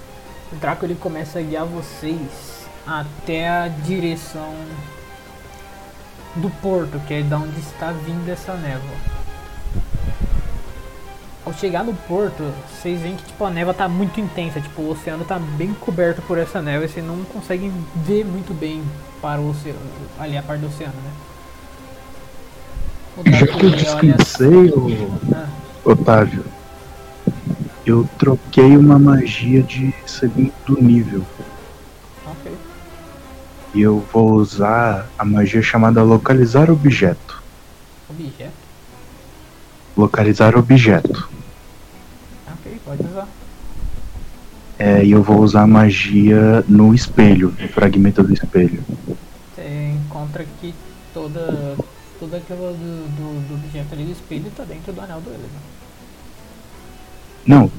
O 0.53 0.57
Draco 0.57 0.85
ele 0.85 0.95
começa 0.95 1.39
a 1.39 1.43
guiar 1.43 1.65
vocês 1.65 2.67
até 2.87 3.49
a 3.49 3.69
direção 3.69 4.55
do 6.37 6.51
porto, 6.63 6.99
que 7.07 7.15
é 7.15 7.23
da 7.23 7.39
onde 7.39 7.59
está 7.61 7.93
vindo 7.93 8.29
essa 8.29 8.55
névoa. 8.55 8.97
Ao 11.45 11.55
chegar 11.55 11.83
no 11.85 11.95
porto, 11.95 12.53
vocês 12.71 13.01
veem 13.01 13.17
que 13.17 13.25
tipo, 13.25 13.45
a 13.45 13.51
névoa 13.51 13.75
tá 13.75 13.89
muito 13.89 14.21
intensa, 14.21 14.61
tipo, 14.61 14.83
o 14.83 14.91
oceano 14.91 15.25
tá 15.25 15.39
bem 15.39 15.73
coberto 15.75 16.23
por 16.23 16.39
essa 16.39 16.61
névoa 16.61 16.85
e 16.85 16.89
vocês 16.89 17.05
não 17.05 17.25
conseguem 17.25 17.73
ver 17.97 18.25
muito 18.25 18.53
bem 18.55 18.83
para 19.21 19.41
o 19.41 19.51
oceano, 19.51 19.79
ali 20.19 20.37
a 20.37 20.43
parte 20.43 20.61
do 20.61 20.67
oceano, 20.69 20.95
né? 20.95 21.11
O 23.17 23.31
Já 23.31 23.47
que 23.47 23.53
eu 23.53 23.59
ele 23.59 23.67
olha 23.69 23.77
descansei, 23.77 24.71
ô, 24.71 25.11
Ah, 25.35 25.49
Otávio, 25.85 26.45
eu 27.87 28.09
troquei 28.19 28.77
uma 28.77 28.99
magia 28.99 29.63
de 29.63 29.95
segundo 30.07 30.81
nível. 30.81 31.25
ok. 32.27 32.53
E 33.75 33.81
eu 33.81 34.05
vou 34.13 34.33
usar 34.33 35.09
a 35.19 35.25
magia 35.25 35.63
chamada 35.63 36.03
Localizar 36.03 36.71
Objeto. 36.71 37.43
Objeto. 38.09 38.53
Localizar 39.97 40.57
Objeto. 40.57 41.29
Ok, 42.53 42.81
pode 42.85 43.03
usar. 43.05 43.29
É, 44.79 45.05
e 45.05 45.13
eu 45.13 45.23
vou 45.23 45.41
usar 45.41 45.63
a 45.63 45.67
magia 45.67 46.65
no 46.67 46.95
espelho, 46.95 47.55
no 47.61 47.69
fragmento 47.69 48.23
do 48.23 48.33
espelho. 48.33 48.83
Você 49.55 49.93
encontra 49.95 50.45
que 50.61 50.75
toda, 51.13 51.77
toda 52.19 52.39
aquela 52.39 52.73
do, 52.73 53.09
do, 53.09 53.49
do 53.49 53.55
objeto 53.55 53.95
ali 53.95 54.05
do 54.05 54.13
espelho 54.13 54.51
tá 54.57 54.65
dentro 54.65 54.93
do 54.93 55.01
anel 55.01 55.21
do 55.21 55.29
Eleven. 55.31 55.70
Não. 57.47 57.71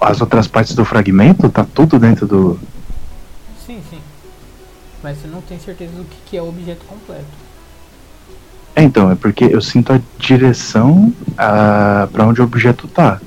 As 0.00 0.20
outras 0.20 0.46
partes 0.46 0.74
do 0.74 0.84
fragmento 0.84 1.48
tá 1.48 1.64
tudo 1.64 1.98
dentro 1.98 2.26
do. 2.26 2.58
Sim, 3.66 3.82
sim. 3.90 4.00
Mas 5.02 5.18
você 5.18 5.26
não 5.28 5.40
tem 5.40 5.58
certeza 5.58 5.92
do 5.92 6.04
que, 6.04 6.16
que 6.26 6.36
é 6.36 6.42
o 6.42 6.48
objeto 6.48 6.84
completo. 6.86 7.26
É, 8.76 8.82
então, 8.82 9.10
é 9.10 9.16
porque 9.16 9.44
eu 9.44 9.60
sinto 9.60 9.92
a 9.92 10.00
direção 10.18 11.12
a... 11.36 12.08
para 12.12 12.26
onde 12.26 12.40
o 12.40 12.44
objeto 12.44 12.86
tá. 12.86 13.20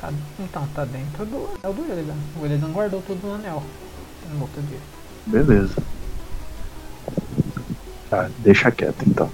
Tá, 0.00 0.10
então, 0.38 0.66
tá 0.74 0.84
dentro 0.86 1.26
do 1.26 1.48
anel 1.62 1.74
do 1.74 1.84
Eleven. 1.92 2.16
O 2.40 2.46
Eleven 2.46 2.72
guardou 2.72 3.02
tudo 3.06 3.26
no 3.26 3.34
anel. 3.34 3.62
No 4.32 4.40
outro 4.40 4.62
dia. 4.62 4.78
Beleza. 5.26 5.76
Tá, 8.08 8.30
deixa 8.38 8.70
quieto 8.70 9.04
então. 9.06 9.30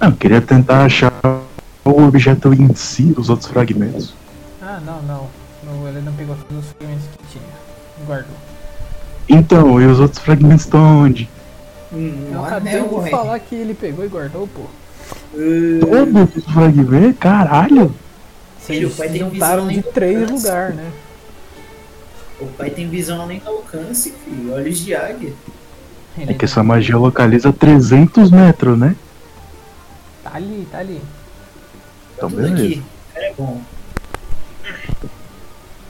Não, 0.00 0.08
eu 0.08 0.16
queria 0.16 0.40
tentar 0.40 0.84
achar 0.84 1.12
o 1.84 2.02
objeto 2.02 2.52
em 2.52 2.72
si, 2.74 3.14
os 3.16 3.28
outros 3.28 3.48
fragmentos. 3.48 4.14
Ah, 4.60 4.80
não, 4.84 5.02
não. 5.02 5.28
O 5.82 5.88
Eleven 5.88 6.12
pegou 6.16 6.36
todos 6.36 6.64
os 6.64 6.72
fragmentos 6.72 7.04
que 7.18 7.32
tinha. 7.32 7.44
Guardou. 8.06 8.36
Então, 9.28 9.80
e 9.80 9.86
os 9.86 10.00
outros 10.00 10.20
fragmentos 10.22 10.64
estão 10.64 11.02
onde? 11.02 11.28
Um, 11.92 12.30
Eu 12.32 12.44
acabei 12.44 12.80
de 12.82 13.10
falar 13.10 13.38
que 13.38 13.54
ele 13.54 13.74
pegou 13.74 14.04
e 14.04 14.08
guardou, 14.08 14.48
pô. 14.48 14.62
Todos 15.80 16.36
os 16.36 16.44
fragmentos? 16.52 17.18
Caralho! 17.18 17.94
Filho, 18.60 18.88
Vocês 18.88 18.92
o 18.92 18.96
pai 18.96 19.08
tem 19.08 19.18
juntaram 19.20 19.66
visão 19.66 19.68
de 19.68 19.74
nem 19.74 19.82
três 19.82 20.20
alcance. 20.22 20.46
lugares, 20.46 20.76
né? 20.76 20.90
O 22.40 22.46
pai 22.46 22.70
tem 22.70 22.88
visão 22.88 23.20
além 23.22 23.38
do 23.40 23.48
alcance, 23.50 24.12
filho. 24.24 24.52
Olhos 24.54 24.78
de 24.78 24.94
águia. 24.94 25.32
É 26.18 26.34
que 26.34 26.44
essa 26.44 26.62
magia 26.62 26.96
localiza 26.96 27.52
300 27.52 28.30
metros, 28.30 28.78
né? 28.78 28.94
Tá 30.22 30.32
ali, 30.34 30.66
tá 30.70 30.78
ali. 30.78 31.00
Então, 32.22 32.30
Tudo 32.30 32.42
beleza. 32.42 32.64
aqui. 32.64 32.78
O 32.78 33.14
cara 33.14 33.26
é 33.26 33.34
bom. 33.36 33.62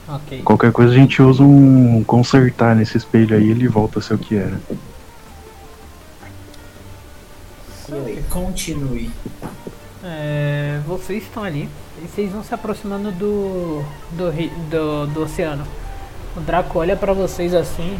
Ok. 0.07 0.41
Qualquer 0.41 0.71
coisa 0.71 0.91
a 0.91 0.95
gente 0.95 1.21
usa 1.21 1.43
um 1.43 2.03
consertar 2.03 2.75
nesse 2.75 2.97
espelho 2.97 3.37
aí 3.37 3.51
ele 3.51 3.67
volta 3.67 3.99
a 3.99 4.01
ser 4.01 4.15
o 4.15 4.17
que 4.17 4.35
era. 4.35 4.59
Continue. 8.31 9.11
É, 10.03 10.81
vocês 10.87 11.21
estão 11.21 11.43
ali 11.43 11.69
e 12.03 12.07
vocês 12.07 12.31
vão 12.31 12.43
se 12.43 12.53
aproximando 12.53 13.11
do, 13.11 13.83
do, 14.11 14.31
do, 14.69 15.07
do 15.13 15.21
oceano. 15.21 15.65
O 16.35 16.39
Draco 16.39 16.79
olha 16.79 16.95
pra 16.95 17.13
vocês 17.13 17.53
assim, 17.53 17.97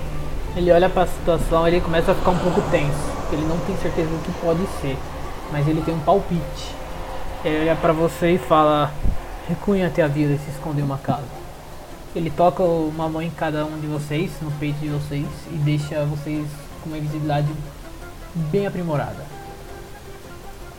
ele 0.58 0.72
olha 0.72 0.90
pra 0.90 1.06
situação 1.06 1.68
ele 1.68 1.80
começa 1.80 2.12
a 2.12 2.16
ficar 2.16 2.32
um 2.32 2.40
pouco 2.40 2.62
tenso. 2.72 3.14
Ele 3.32 3.46
não 3.46 3.60
tem 3.60 3.78
certeza 3.78 4.10
do 4.10 4.24
que 4.24 4.32
pode 4.42 4.66
ser, 4.82 4.98
mas 5.52 5.68
ele 5.68 5.82
tem 5.84 5.94
um 5.94 6.00
palpite. 6.00 6.83
Ele 7.44 7.60
olha 7.60 7.76
pra 7.76 7.92
você 7.92 8.36
e 8.36 8.38
fala: 8.38 8.94
Recunha 9.50 9.88
até 9.88 10.02
a 10.02 10.08
vida 10.08 10.34
e 10.34 10.40
se 10.40 10.50
esconde 10.52 10.80
em 10.80 10.84
uma 10.84 10.98
casa. 10.98 11.28
Ele 12.16 12.30
toca 12.30 12.64
uma 12.64 13.10
mão 13.10 13.22
em 13.22 13.30
cada 13.30 13.66
um 13.66 13.80
de 13.80 13.88
vocês, 13.88 14.32
no 14.42 14.52
peito 14.52 14.80
de 14.80 14.88
vocês, 14.88 15.26
e 15.52 15.56
deixa 15.58 16.06
vocês 16.06 16.46
com 16.82 16.90
uma 16.90 17.00
visibilidade 17.00 17.48
bem 18.34 18.66
aprimorada. 18.66 19.26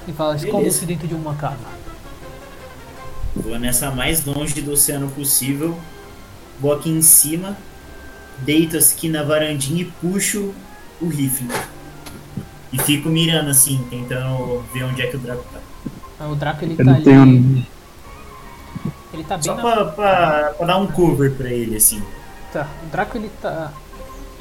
E 0.07 0.13
fala, 0.13 0.37
esconda-se 0.37 0.87
dentro 0.87 1.07
de 1.07 1.15
uma 1.15 1.35
casa. 1.35 1.59
Vou 3.35 3.59
nessa 3.59 3.91
mais 3.91 4.25
longe 4.25 4.63
do 4.63 4.73
oceano 4.73 5.11
possível. 5.11 5.77
Vou 6.61 6.73
aqui 6.73 6.89
em 6.89 7.03
cima. 7.03 7.57
Deito 8.39 8.77
aqui 8.79 9.09
na 9.09 9.23
varandinha 9.23 9.83
e 9.83 9.93
puxo 10.01 10.55
o 11.01 11.09
rifle. 11.09 11.49
E 12.73 12.79
fico 12.79 13.09
mirando 13.09 13.51
assim, 13.51 13.85
tentando 13.91 14.65
ver 14.73 14.85
onde 14.85 15.03
é 15.03 15.07
que 15.07 15.17
o 15.17 15.19
Draco 15.19 15.45
tá. 15.53 15.74
O 16.31 16.35
Draco 16.35 16.65
ele 16.65 16.73
Eu 16.75 16.77
tá 16.79 16.85
não 16.85 16.95
ali. 16.95 17.05
tenho. 17.05 17.67
Ele 19.13 19.25
tá 19.25 19.35
bem 19.37 19.45
Só 19.45 19.55
na 19.55 19.63
pra, 19.63 19.85
pra, 19.87 20.55
pra 20.57 20.67
dar 20.67 20.77
um 20.79 20.87
cover 20.89 21.33
pra 21.35 21.49
ele, 21.51 21.77
assim. 21.77 22.03
Tá, 22.53 22.67
o 22.85 22.87
Draco 22.91 23.17
ele 23.17 23.31
tá 23.41 23.73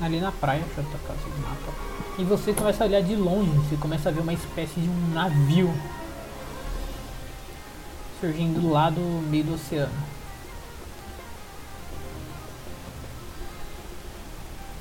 ali 0.02 0.20
na 0.20 0.32
praia, 0.32 0.62
deixa 0.66 0.82
eu 0.82 0.86
tocar 0.86 1.14
no 1.14 1.42
mapa. 1.48 1.74
E 2.18 2.24
você 2.24 2.54
começa 2.54 2.84
a 2.84 2.88
olhar 2.88 3.02
de 3.02 3.16
longe, 3.16 3.50
você 3.52 3.76
começa 3.76 4.10
a 4.10 4.12
ver 4.12 4.22
uma 4.22 4.34
espécie 4.34 4.80
de 4.80 4.90
um 4.90 5.14
navio 5.14 5.74
surgindo 8.20 8.70
lá 8.72 8.90
do 8.90 9.02
meio 9.30 9.44
do 9.44 9.54
oceano. 9.56 9.92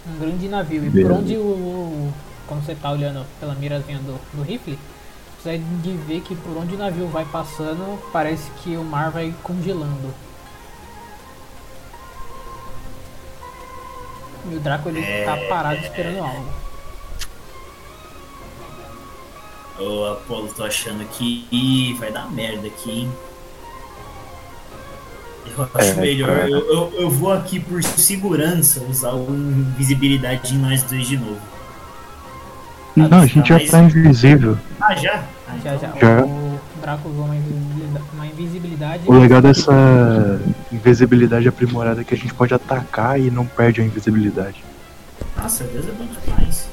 Um 0.09 0.19
grande 0.19 0.49
navio. 0.49 0.85
E 0.87 0.91
por 1.03 1.13
onde 1.13 1.37
o, 1.37 1.41
o- 1.41 2.13
Quando 2.47 2.65
você 2.67 2.75
tá 2.75 2.91
olhando 2.91 3.25
pela 3.39 3.55
mirazinha 3.55 3.99
do, 3.99 4.19
do 4.35 4.43
rifle, 4.43 4.79
você 5.43 5.59
vai 5.59 5.97
ver 6.07 6.21
que 6.21 6.37
por 6.37 6.57
onde 6.57 6.75
o 6.75 6.79
navio 6.79 7.09
vai 7.09 7.25
passando, 7.25 8.01
parece 8.13 8.49
que 8.63 8.77
o 8.77 8.85
mar 8.85 9.11
vai 9.11 9.35
congelando. 9.43 10.15
E 14.51 14.55
o 14.55 14.61
Draco 14.61 14.89
ele 14.89 15.03
tá 15.25 15.37
parado 15.49 15.81
esperando 15.81 16.19
algo. 16.21 16.53
Ô 19.79 20.05
Apolo, 20.13 20.53
tô 20.53 20.65
achando 20.65 21.05
que 21.09 21.47
ih, 21.51 21.95
vai 21.95 22.13
dar 22.13 22.31
merda 22.31 22.69
aqui, 22.69 22.91
hein? 22.91 23.13
Eu 25.47 25.69
acho 25.75 25.91
É, 25.91 25.95
melhor. 25.95 26.49
Eu, 26.49 26.59
eu, 26.73 26.93
eu 26.95 27.11
vou 27.11 27.33
aqui 27.33 27.59
por 27.59 27.83
segurança 27.83 28.83
usar 28.85 29.13
o 29.15 29.29
invisibilidade 29.35 30.55
em 30.55 30.59
nós 30.59 30.83
dois 30.85 31.07
de 31.07 31.17
novo. 31.17 31.41
Não, 32.97 33.21
a 33.21 33.27
gente 33.27 33.49
já 33.49 33.59
tá 33.71 33.81
invisível. 33.83 34.59
Ah, 34.81 34.95
já? 34.95 35.23
Ah, 35.49 35.57
Já, 35.63 35.75
então- 35.75 35.93
já. 36.01 36.17
Já. 36.19 36.25
O 36.25 36.59
Draco 36.81 37.09
usou 37.09 37.25
uma 37.25 37.37
invisibilidade. 37.37 38.05
Uma 38.13 38.27
invisibilidade 38.27 39.03
O 39.07 39.13
legal 39.13 39.41
dessa 39.41 40.41
invisibilidade 40.73 41.49
aprimorada 41.49 42.01
é 42.01 42.05
que 42.05 42.15
a 42.15 42.17
gente 42.17 42.35
pode 42.35 42.53
atacar 42.53 43.19
e 43.21 43.31
não 43.31 43.47
perde 43.47 43.81
a 43.81 43.85
invisibilidade. 43.85 44.63
Nossa, 45.37 45.65
Deus 45.65 45.87
é 45.89 45.93
bom 45.93 46.07
demais. 46.25 46.69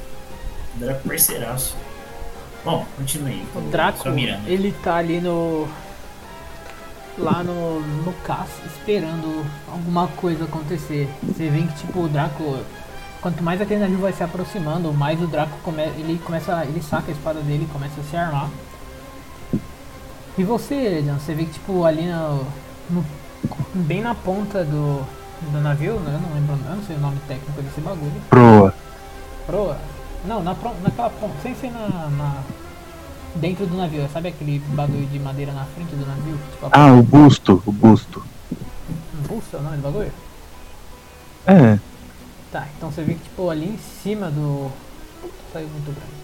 Draco 0.76 1.08
parceiraço. 1.08 1.76
Bom, 2.64 2.84
continue 2.96 3.32
aí. 3.32 3.44
O 3.54 3.60
Draco, 3.70 4.08
ele 4.46 4.74
tá 4.82 4.96
ali 4.96 5.20
no. 5.20 5.66
Lá 7.18 7.42
no, 7.42 7.80
no 7.80 8.12
caça, 8.24 8.60
esperando 8.66 9.44
alguma 9.70 10.08
coisa 10.08 10.44
acontecer. 10.44 11.08
Você 11.22 11.48
vê 11.48 11.62
que, 11.62 11.74
tipo, 11.86 12.04
o 12.04 12.08
Draco. 12.08 12.58
Quanto 13.20 13.42
mais 13.42 13.60
aquele 13.60 13.80
navio 13.80 13.98
vai 13.98 14.12
se 14.12 14.22
aproximando, 14.22 14.92
mais 14.94 15.20
o 15.22 15.26
Draco 15.26 15.52
come, 15.62 15.82
ele 15.82 16.18
começa. 16.24 16.64
Ele 16.64 16.82
saca 16.82 17.10
a 17.10 17.12
espada 17.14 17.40
dele 17.40 17.64
e 17.68 17.72
começa 17.72 18.00
a 18.00 18.04
se 18.04 18.16
armar. 18.16 18.48
E 20.38 20.44
você, 20.44 21.02
John, 21.02 21.18
você 21.18 21.34
vê 21.34 21.44
que, 21.44 21.52
tipo, 21.52 21.84
ali 21.84 22.06
no, 22.06 22.46
no- 22.88 23.04
Bem 23.74 24.00
na 24.02 24.14
ponta 24.14 24.64
do, 24.64 25.02
do 25.52 25.60
navio, 25.60 25.94
né? 26.00 26.14
Eu 26.14 26.20
não 26.20 26.34
lembro, 26.34 26.58
eu 26.70 26.76
não 26.76 26.82
sei 26.82 26.96
o 26.96 27.00
nome 27.00 27.18
técnico 27.28 27.60
desse 27.62 27.80
bagulho. 27.80 28.12
Proa. 28.28 28.74
Proa? 29.46 29.78
Não, 30.24 30.42
na, 30.42 30.54
naquela 30.82 31.10
ponta, 31.10 31.34
sem 31.42 31.54
ser 31.54 31.70
na, 31.70 31.88
na- 31.88 32.42
Dentro 33.34 33.64
do 33.66 33.76
navio, 33.76 34.08
sabe 34.12 34.28
aquele 34.28 34.58
bagulho 34.74 35.06
de 35.06 35.18
madeira 35.18 35.52
na 35.52 35.64
frente 35.66 35.94
do 35.94 36.04
navio? 36.06 36.36
Tipo, 36.52 36.66
a 36.66 36.70
Ah, 36.72 36.92
o 36.92 37.02
busto, 37.02 37.62
o 37.64 37.70
busto. 37.72 38.22
impulso 39.22 39.54
é 39.54 39.58
o 39.58 39.62
nome 39.62 39.76
do 39.76 39.82
bagulho? 39.82 40.12
É, 41.46 41.78
Tá, 42.52 42.66
então 42.76 42.90
você 42.90 43.02
vê 43.02 43.14
que 43.14 43.20
tipo 43.20 43.48
ali 43.48 43.66
em 43.66 43.78
cima 44.02 44.28
do. 44.28 44.70
Saiu 45.52 45.68
muito 45.68 45.94
grande. 45.94 46.20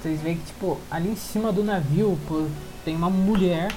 Vocês 0.00 0.20
veem 0.20 0.36
que 0.36 0.46
tipo, 0.46 0.78
ali 0.90 1.10
em 1.10 1.16
cima 1.16 1.52
do 1.52 1.62
navio, 1.62 2.18
pô, 2.26 2.46
tem 2.84 2.96
uma 2.96 3.10
mulher 3.10 3.72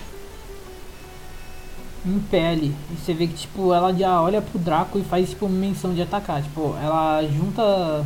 em 2.05 2.19
pele. 2.19 2.75
E 2.91 2.95
você 2.95 3.13
vê 3.13 3.27
que 3.27 3.33
tipo, 3.35 3.73
ela 3.73 3.93
já 3.93 4.21
olha 4.21 4.41
pro 4.41 4.57
Draco 4.57 4.97
e 4.97 5.03
faz 5.03 5.29
tipo 5.29 5.47
menção 5.47 5.93
de 5.93 6.01
atacar. 6.01 6.41
Tipo, 6.41 6.75
ela 6.81 7.21
junta. 7.27 8.05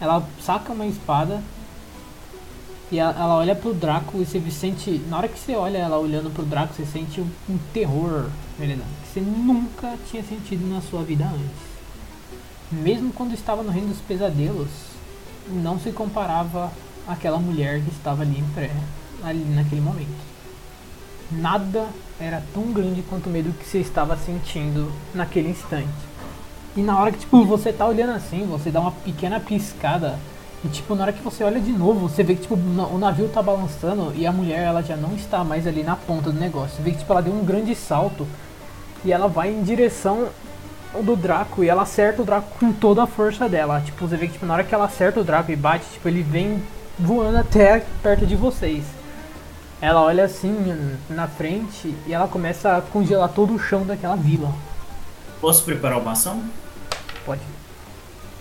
Ela 0.00 0.26
saca 0.42 0.72
uma 0.72 0.86
espada. 0.86 1.42
E 2.90 2.98
ela, 2.98 3.12
ela 3.12 3.36
olha 3.36 3.54
pro 3.54 3.74
Draco 3.74 4.18
e 4.18 4.24
você 4.24 4.40
sente. 4.50 4.98
Na 5.08 5.18
hora 5.18 5.28
que 5.28 5.38
você 5.38 5.54
olha 5.54 5.76
ela 5.76 5.98
olhando 5.98 6.32
pro 6.32 6.44
Draco, 6.44 6.72
você 6.72 6.86
sente 6.86 7.20
um, 7.20 7.28
um 7.50 7.58
terror, 7.74 8.30
Venedan, 8.58 8.84
que 9.02 9.08
você 9.12 9.20
nunca 9.20 9.94
tinha 10.10 10.22
sentido 10.22 10.66
na 10.66 10.80
sua 10.80 11.02
vida 11.02 11.26
antes. 11.26 11.67
Mesmo 12.70 13.12
quando 13.12 13.32
estava 13.32 13.62
no 13.62 13.70
reino 13.70 13.88
dos 13.88 14.00
pesadelos, 14.00 14.68
não 15.48 15.78
se 15.78 15.90
comparava 15.90 16.70
àquela 17.06 17.38
mulher 17.38 17.80
que 17.80 17.90
estava 17.90 18.22
ali 18.22 18.38
em 18.38 18.44
pré, 18.54 18.70
ali 19.24 19.42
naquele 19.54 19.80
momento. 19.80 20.28
Nada 21.30 21.86
era 22.20 22.42
tão 22.52 22.64
grande 22.72 23.02
quanto 23.02 23.28
o 23.28 23.30
medo 23.30 23.52
que 23.58 23.66
você 23.66 23.78
estava 23.78 24.16
sentindo 24.16 24.92
naquele 25.14 25.48
instante. 25.48 25.88
E 26.76 26.82
na 26.82 26.98
hora 26.98 27.10
que 27.10 27.18
tipo 27.18 27.42
você 27.44 27.72
tá 27.72 27.86
olhando 27.86 28.12
assim, 28.12 28.46
você 28.46 28.70
dá 28.70 28.80
uma 28.80 28.92
pequena 28.92 29.40
piscada 29.40 30.18
e 30.62 30.68
tipo 30.68 30.94
na 30.94 31.04
hora 31.04 31.12
que 31.12 31.22
você 31.22 31.44
olha 31.44 31.60
de 31.60 31.72
novo, 31.72 32.08
você 32.08 32.22
vê 32.22 32.34
que 32.34 32.42
tipo 32.42 32.54
o 32.54 32.98
navio 32.98 33.28
tá 33.28 33.42
balançando 33.42 34.12
e 34.14 34.26
a 34.26 34.32
mulher 34.32 34.60
ela 34.60 34.82
já 34.82 34.96
não 34.96 35.14
está 35.14 35.42
mais 35.42 35.66
ali 35.66 35.82
na 35.82 35.96
ponta 35.96 36.30
do 36.30 36.38
negócio. 36.38 36.76
Você 36.76 36.82
vê 36.82 36.90
que 36.90 36.98
tipo 36.98 37.12
ela 37.12 37.22
deu 37.22 37.32
um 37.32 37.44
grande 37.44 37.74
salto 37.74 38.26
e 39.04 39.12
ela 39.12 39.26
vai 39.26 39.50
em 39.50 39.62
direção 39.62 40.28
do 41.02 41.16
Draco 41.16 41.62
e 41.62 41.68
ela 41.68 41.82
acerta 41.82 42.22
o 42.22 42.24
Draco 42.24 42.58
com 42.58 42.72
toda 42.72 43.02
a 43.02 43.06
força 43.06 43.48
dela. 43.48 43.80
Tipo, 43.80 44.06
você 44.06 44.16
vê 44.16 44.26
que 44.26 44.34
tipo, 44.34 44.46
na 44.46 44.54
hora 44.54 44.64
que 44.64 44.74
ela 44.74 44.86
acerta 44.86 45.20
o 45.20 45.24
Draco 45.24 45.50
e 45.50 45.56
bate, 45.56 45.84
tipo, 45.92 46.08
ele 46.08 46.22
vem 46.22 46.62
voando 46.98 47.38
até 47.38 47.84
perto 48.02 48.26
de 48.26 48.34
vocês. 48.34 48.84
Ela 49.80 50.02
olha 50.02 50.24
assim 50.24 50.96
na 51.08 51.28
frente 51.28 51.94
e 52.06 52.12
ela 52.12 52.26
começa 52.26 52.76
a 52.76 52.80
congelar 52.80 53.28
todo 53.28 53.54
o 53.54 53.58
chão 53.58 53.86
daquela 53.86 54.16
vila. 54.16 54.52
Posso 55.40 55.64
preparar 55.64 55.98
uma 55.98 56.12
ação? 56.12 56.42
Pode. 57.24 57.42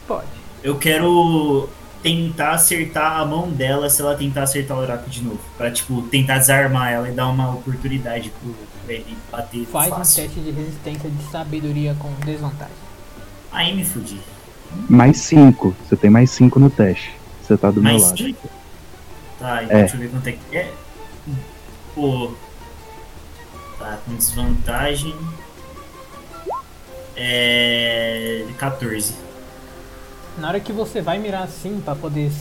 Pode. 0.07 0.25
Eu 0.63 0.77
quero 0.77 1.69
tentar 2.01 2.51
acertar 2.51 3.19
a 3.19 3.25
mão 3.25 3.49
dela 3.49 3.89
se 3.89 4.01
ela 4.01 4.15
tentar 4.15 4.43
acertar 4.43 4.77
o 4.79 4.81
Draco 4.81 5.09
de 5.09 5.21
novo. 5.21 5.39
Pra, 5.57 5.69
tipo, 5.69 6.01
tentar 6.03 6.39
desarmar 6.39 6.91
ela 6.91 7.09
e 7.09 7.11
dar 7.11 7.27
uma 7.27 7.53
oportunidade 7.53 8.31
pro, 8.31 8.55
pra 8.87 8.93
ele 8.95 9.17
bater 9.29 9.65
Faz 9.65 9.87
um 9.91 9.95
fácil. 9.97 10.23
teste 10.23 10.39
de 10.39 10.51
resistência 10.51 11.09
de 11.09 11.23
sabedoria 11.29 11.93
com 11.99 12.09
desvantagem. 12.25 12.73
Aí 13.51 13.75
me 13.75 13.83
fudi. 13.83 14.19
mais 14.89 15.17
5. 15.17 15.75
Você 15.87 15.95
tem 15.97 16.09
mais 16.09 16.31
5 16.31 16.57
no 16.59 16.69
teste. 16.69 17.13
Você 17.43 17.57
tá 17.57 17.69
do 17.69 17.81
meu 17.81 17.91
Mais 17.91 18.03
lado. 18.03 18.17
5? 18.17 18.49
Tá, 19.39 19.63
então 19.63 19.77
É. 19.77 19.81
deixa 19.81 19.95
eu 19.95 19.99
ver 19.99 20.09
quanto 20.09 20.27
é 20.27 20.31
que 20.31 20.57
é. 20.57 20.73
Pô. 21.93 22.31
Tá, 23.77 23.97
com 24.05 24.15
desvantagem. 24.15 25.13
É. 27.15 28.45
14. 28.57 29.13
Na 30.37 30.49
hora 30.49 30.59
que 30.59 30.71
você 30.71 31.01
vai 31.01 31.17
mirar 31.17 31.43
assim 31.43 31.81
pra 31.83 31.95
poder 31.95 32.31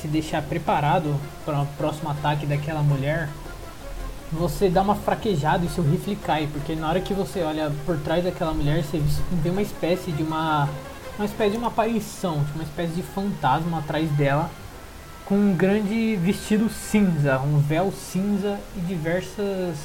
se 0.00 0.08
deixar 0.08 0.42
preparado 0.42 1.14
para 1.44 1.62
o 1.62 1.66
próximo 1.78 2.10
ataque 2.10 2.44
daquela 2.44 2.82
mulher, 2.82 3.28
você 4.32 4.68
dá 4.68 4.82
uma 4.82 4.94
fraquejada 4.94 5.64
e 5.64 5.68
seu 5.68 5.84
rifle 5.84 6.16
cai, 6.16 6.48
porque 6.52 6.74
na 6.74 6.88
hora 6.88 7.00
que 7.00 7.14
você 7.14 7.42
olha 7.42 7.72
por 7.84 7.96
trás 7.98 8.24
daquela 8.24 8.52
mulher, 8.52 8.82
você 8.82 9.00
vê 9.30 9.50
uma 9.50 9.62
espécie 9.62 10.10
de 10.12 10.22
uma 10.22 10.68
uma 11.18 11.24
espécie 11.24 11.52
de 11.52 11.56
uma 11.56 11.68
aparição, 11.68 12.44
tipo, 12.44 12.58
uma 12.58 12.64
espécie 12.64 12.92
de 12.92 13.02
fantasma 13.02 13.78
atrás 13.78 14.10
dela, 14.10 14.50
com 15.24 15.34
um 15.34 15.54
grande 15.54 16.14
vestido 16.16 16.68
cinza, 16.68 17.38
um 17.38 17.58
véu 17.58 17.90
cinza 17.90 18.60
e 18.76 18.80
diversas 18.80 19.76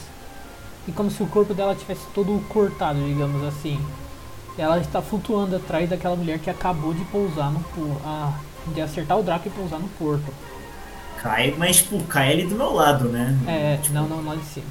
e 0.87 0.91
como 0.91 1.09
se 1.09 1.21
o 1.23 1.27
corpo 1.27 1.53
dela 1.53 1.75
tivesse 1.75 2.05
todo 2.13 2.43
cortado, 2.49 2.99
digamos 3.05 3.43
assim. 3.43 3.79
Ela 4.57 4.79
está 4.79 5.01
flutuando 5.01 5.55
atrás 5.55 5.89
daquela 5.89 6.15
mulher 6.15 6.39
que 6.39 6.49
acabou 6.49 6.93
de 6.93 7.03
pousar 7.05 7.51
no. 7.51 7.63
Ah, 8.03 8.37
de 8.67 8.81
acertar 8.81 9.17
o 9.17 9.23
Draco 9.23 9.47
e 9.47 9.51
pousar 9.51 9.79
no 9.79 9.87
porto. 9.89 10.31
Cai, 11.21 11.53
mas, 11.57 11.77
tipo, 11.77 12.01
cai 12.05 12.31
ali 12.31 12.47
do 12.47 12.55
meu 12.55 12.73
lado, 12.73 13.09
né? 13.09 13.37
É, 13.47 13.77
Tipo, 13.77 13.93
não, 13.93 14.07
não, 14.07 14.25
lá 14.25 14.35
de 14.35 14.43
cima. 14.45 14.65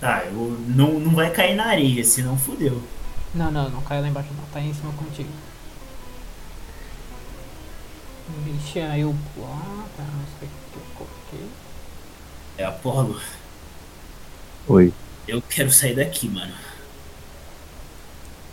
Tá, 0.00 0.22
eu, 0.26 0.56
não, 0.68 1.00
não 1.00 1.10
vai 1.12 1.30
cair 1.30 1.56
na 1.56 1.66
areia, 1.66 2.04
senão 2.04 2.38
fudeu. 2.38 2.80
Não, 3.34 3.50
não, 3.50 3.68
não 3.68 3.80
caiu 3.82 4.02
lá 4.02 4.08
embaixo 4.08 4.28
não, 4.36 4.44
tá 4.52 4.60
aí 4.60 4.68
em 4.68 4.74
cima 4.74 4.92
contigo. 4.92 5.28
Vixe, 8.44 8.80
aí 8.80 9.00
eu. 9.00 9.14
Ah, 9.42 9.84
tá, 9.96 10.02
não 10.04 10.24
sei 10.38 10.48
o 10.48 10.70
que 10.72 10.76
eu 10.76 10.82
coloquei. 10.94 11.48
É 12.58 12.64
Apolo. 12.64 13.20
Oi. 14.68 14.92
Eu 15.26 15.42
quero 15.42 15.70
sair 15.70 15.96
daqui, 15.96 16.28
mano. 16.28 16.54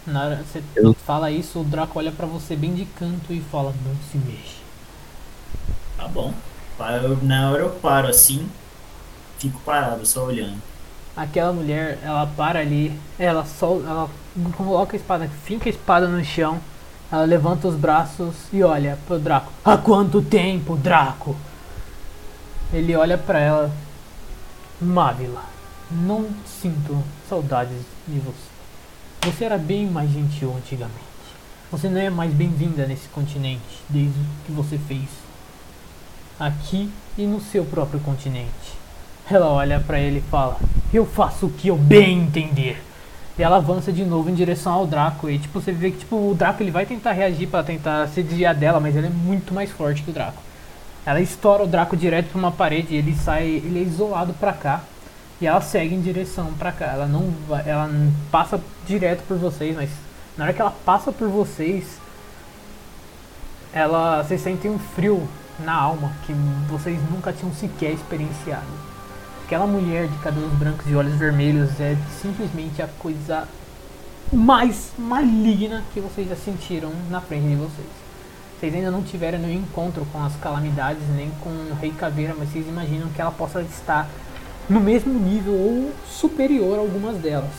Na 0.07 0.23
hora 0.25 0.35
que 0.37 0.43
você 0.43 0.63
Eu- 0.75 0.93
fala 0.93 1.31
isso, 1.31 1.59
o 1.59 1.63
Draco 1.63 1.97
olha 1.99 2.11
pra 2.11 2.25
você 2.25 2.55
bem 2.55 2.73
de 2.73 2.85
canto 2.85 3.33
e 3.33 3.41
fala, 3.41 3.73
não 3.85 3.95
se 4.11 4.17
mexe. 4.17 4.57
Tá 5.97 6.07
bom. 6.07 6.33
Eu- 6.80 7.18
Na 7.23 7.52
hora 7.52 7.61
eu 7.61 7.69
paro 7.69 8.07
assim, 8.07 8.47
fico 9.39 9.60
parado, 9.61 10.06
só 10.06 10.26
olhando. 10.26 10.61
Aquela 11.15 11.53
mulher, 11.53 11.97
ela 12.03 12.27
para 12.27 12.60
ali, 12.60 12.99
ela 13.18 13.45
só, 13.45 13.77
ela 13.85 14.10
coloca 14.57 14.95
a 14.95 14.99
espada, 14.99 15.30
finca 15.45 15.69
a 15.69 15.72
espada 15.72 16.07
no 16.07 16.23
chão, 16.26 16.60
ela 17.10 17.23
levanta 17.23 17.68
os 17.69 17.76
braços 17.76 18.35
e 18.52 18.61
olha 18.61 18.97
pro 19.07 19.18
Draco. 19.18 19.52
Há 19.64 19.77
quanto 19.77 20.22
tempo, 20.22 20.76
Draco? 20.76 21.35
Ele 22.73 22.93
olha 22.95 23.18
pra 23.18 23.39
ela. 23.39 23.72
Mávila, 24.81 25.43
não 25.89 26.27
sinto 26.45 27.02
saudades 27.30 27.77
de 28.06 28.19
você. 28.19 29.31
Você 29.31 29.45
era 29.45 29.57
bem 29.57 29.88
mais 29.88 30.11
gentil 30.11 30.53
antigamente. 30.57 30.99
Você 31.72 31.88
não 31.88 31.99
é 32.02 32.10
mais 32.10 32.34
bem-vinda 32.34 32.85
nesse 32.85 33.07
continente 33.07 33.61
desde 33.88 34.19
que 34.45 34.52
você 34.52 34.77
fez 34.77 35.07
aqui 36.39 36.89
e 37.17 37.25
no 37.25 37.39
seu 37.39 37.65
próprio 37.65 37.99
continente. 37.99 38.75
Ela 39.29 39.47
olha 39.47 39.79
pra 39.79 39.99
ele 39.99 40.19
e 40.19 40.29
fala: 40.29 40.57
Eu 40.93 41.05
faço 41.05 41.47
o 41.47 41.51
que 41.51 41.67
eu 41.67 41.77
bem 41.77 42.19
entender. 42.23 42.81
E 43.37 43.43
ela 43.43 43.57
avança 43.57 43.91
de 43.91 44.05
novo 44.05 44.29
em 44.29 44.33
direção 44.33 44.71
ao 44.71 44.87
Draco. 44.87 45.29
E 45.29 45.37
tipo, 45.39 45.59
você 45.59 45.71
vê 45.71 45.91
que 45.91 45.97
tipo, 45.97 46.15
o 46.15 46.35
Draco 46.35 46.63
ele 46.63 46.71
vai 46.71 46.85
tentar 46.85 47.11
reagir 47.11 47.47
pra 47.47 47.63
tentar 47.63 48.07
se 48.07 48.23
desviar 48.23 48.55
dela, 48.55 48.79
mas 48.79 48.95
ele 48.95 49.07
é 49.07 49.09
muito 49.09 49.53
mais 49.53 49.71
forte 49.71 50.03
que 50.03 50.11
o 50.11 50.13
Draco. 50.13 50.41
Ela 51.05 51.21
estoura 51.21 51.63
o 51.63 51.67
Draco 51.67 51.97
direto 51.97 52.29
pra 52.29 52.39
uma 52.39 52.51
parede, 52.51 52.93
e 52.95 52.97
ele 52.97 53.15
sai, 53.15 53.45
ele 53.45 53.79
é 53.79 53.83
isolado 53.83 54.33
pra 54.33 54.53
cá. 54.53 54.81
E 55.41 55.45
ela 55.45 55.59
segue 55.59 55.93
em 55.93 56.01
direção 56.01 56.53
pra 56.53 56.71
cá. 56.71 56.85
Ela 56.85 57.07
não 57.07 57.33
vai, 57.47 57.67
ela 57.67 57.89
passa 58.31 58.59
direto 58.87 59.21
por 59.27 59.37
vocês, 59.37 59.75
mas 59.75 59.89
na 60.37 60.45
hora 60.45 60.53
que 60.53 60.61
ela 60.61 60.73
passa 60.85 61.11
por 61.11 61.27
vocês, 61.27 61.99
ela 63.73 64.23
vocês 64.23 64.39
sentem 64.39 64.71
um 64.71 64.79
frio 64.79 65.27
na 65.60 65.73
alma 65.73 66.11
que 66.26 66.34
vocês 66.68 66.99
nunca 67.10 67.32
tinham 67.32 67.53
sequer 67.53 67.91
experienciado. 67.91 68.65
Aquela 69.45 69.68
mulher 69.68 70.07
de 70.07 70.18
cabelos 70.18 70.52
brancos 70.53 70.90
e 70.90 70.95
olhos 70.95 71.14
vermelhos 71.15 71.80
é 71.80 71.95
simplesmente 72.22 72.82
a 72.82 72.88
coisa 72.88 73.48
mais 74.34 74.91
maligna 74.98 75.84
que 75.94 75.99
vocês 75.99 76.27
já 76.27 76.36
sentiram 76.36 76.91
na 77.10 77.22
frente 77.22 77.48
de 77.48 77.56
vocês. 77.56 77.88
Vocês 78.60 78.73
ainda 78.73 78.90
não 78.90 79.03
tiveram 79.03 79.38
nenhum 79.38 79.61
encontro 79.61 80.06
com 80.11 80.23
as 80.23 80.36
calamidades 80.38 81.03
nem 81.15 81.30
com 81.41 81.49
o 81.49 81.77
Rei 81.80 81.91
Caveira, 81.91 82.34
mas 82.38 82.49
vocês 82.49 82.68
imaginam 82.68 83.10
que 83.10 83.22
ela 83.22 83.32
possa 83.32 83.61
estar 83.61 84.10
no 84.68 84.80
mesmo 84.80 85.14
nível 85.14 85.53
ou 85.53 85.91
superior 86.10 86.80
a 86.80 86.82
algumas 86.82 87.18
delas. 87.18 87.52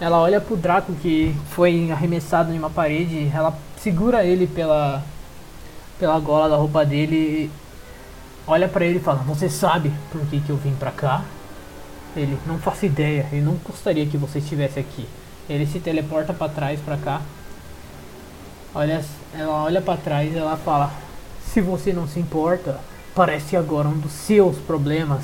Ela 0.00 0.18
olha 0.18 0.40
pro 0.40 0.56
Draco 0.56 0.92
que 0.94 1.34
foi 1.50 1.90
arremessado 1.92 2.52
em 2.52 2.58
uma 2.58 2.70
parede, 2.70 3.30
ela 3.32 3.56
segura 3.78 4.24
ele 4.24 4.46
pela 4.46 5.04
pela 5.98 6.18
gola 6.18 6.48
da 6.48 6.56
roupa 6.56 6.84
dele, 6.84 7.50
olha 8.46 8.68
pra 8.68 8.84
ele 8.84 8.98
e 8.98 9.02
fala: 9.02 9.22
"Você 9.22 9.48
sabe 9.48 9.92
por 10.10 10.20
que, 10.26 10.40
que 10.40 10.50
eu 10.50 10.56
vim 10.56 10.74
pra 10.74 10.90
cá?" 10.90 11.24
Ele: 12.16 12.38
"Não 12.46 12.58
faço 12.58 12.86
ideia, 12.86 13.26
eu 13.32 13.42
não 13.42 13.54
gostaria 13.54 14.06
que 14.06 14.16
você 14.16 14.38
estivesse 14.38 14.78
aqui." 14.78 15.06
Ele 15.48 15.66
se 15.66 15.78
teleporta 15.78 16.32
pra 16.32 16.48
trás 16.48 16.80
pra 16.80 16.96
cá. 16.96 17.20
Olha, 18.74 19.04
ela 19.32 19.64
olha 19.64 19.80
pra 19.80 19.96
trás 19.96 20.32
e 20.32 20.38
ela 20.38 20.56
fala: 20.56 20.92
"Se 21.44 21.60
você 21.60 21.92
não 21.92 22.08
se 22.08 22.18
importa, 22.18 22.80
parece 23.14 23.56
agora 23.56 23.88
um 23.88 23.98
dos 23.98 24.12
seus 24.12 24.56
problemas 24.58 25.22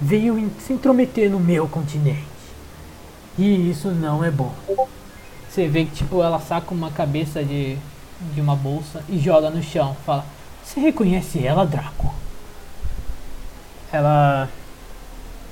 veio 0.00 0.50
se 0.60 0.72
intrometer 0.72 1.30
no 1.30 1.40
meu 1.40 1.66
continente. 1.66 2.24
E 3.38 3.70
isso 3.70 3.88
não 3.90 4.22
é 4.22 4.30
bom." 4.30 4.52
Você 5.48 5.66
vê 5.66 5.86
que 5.86 5.92
tipo 5.92 6.22
ela 6.22 6.38
saca 6.38 6.72
uma 6.72 6.90
cabeça 6.90 7.42
de 7.42 7.76
de 8.20 8.40
uma 8.40 8.56
bolsa 8.56 9.02
e 9.08 9.18
joga 9.18 9.50
no 9.50 9.62
chão. 9.62 9.96
Fala: 10.04 10.24
Você 10.62 10.80
reconhece 10.80 11.44
ela, 11.44 11.66
Draco? 11.66 12.14
Ela. 13.92 14.48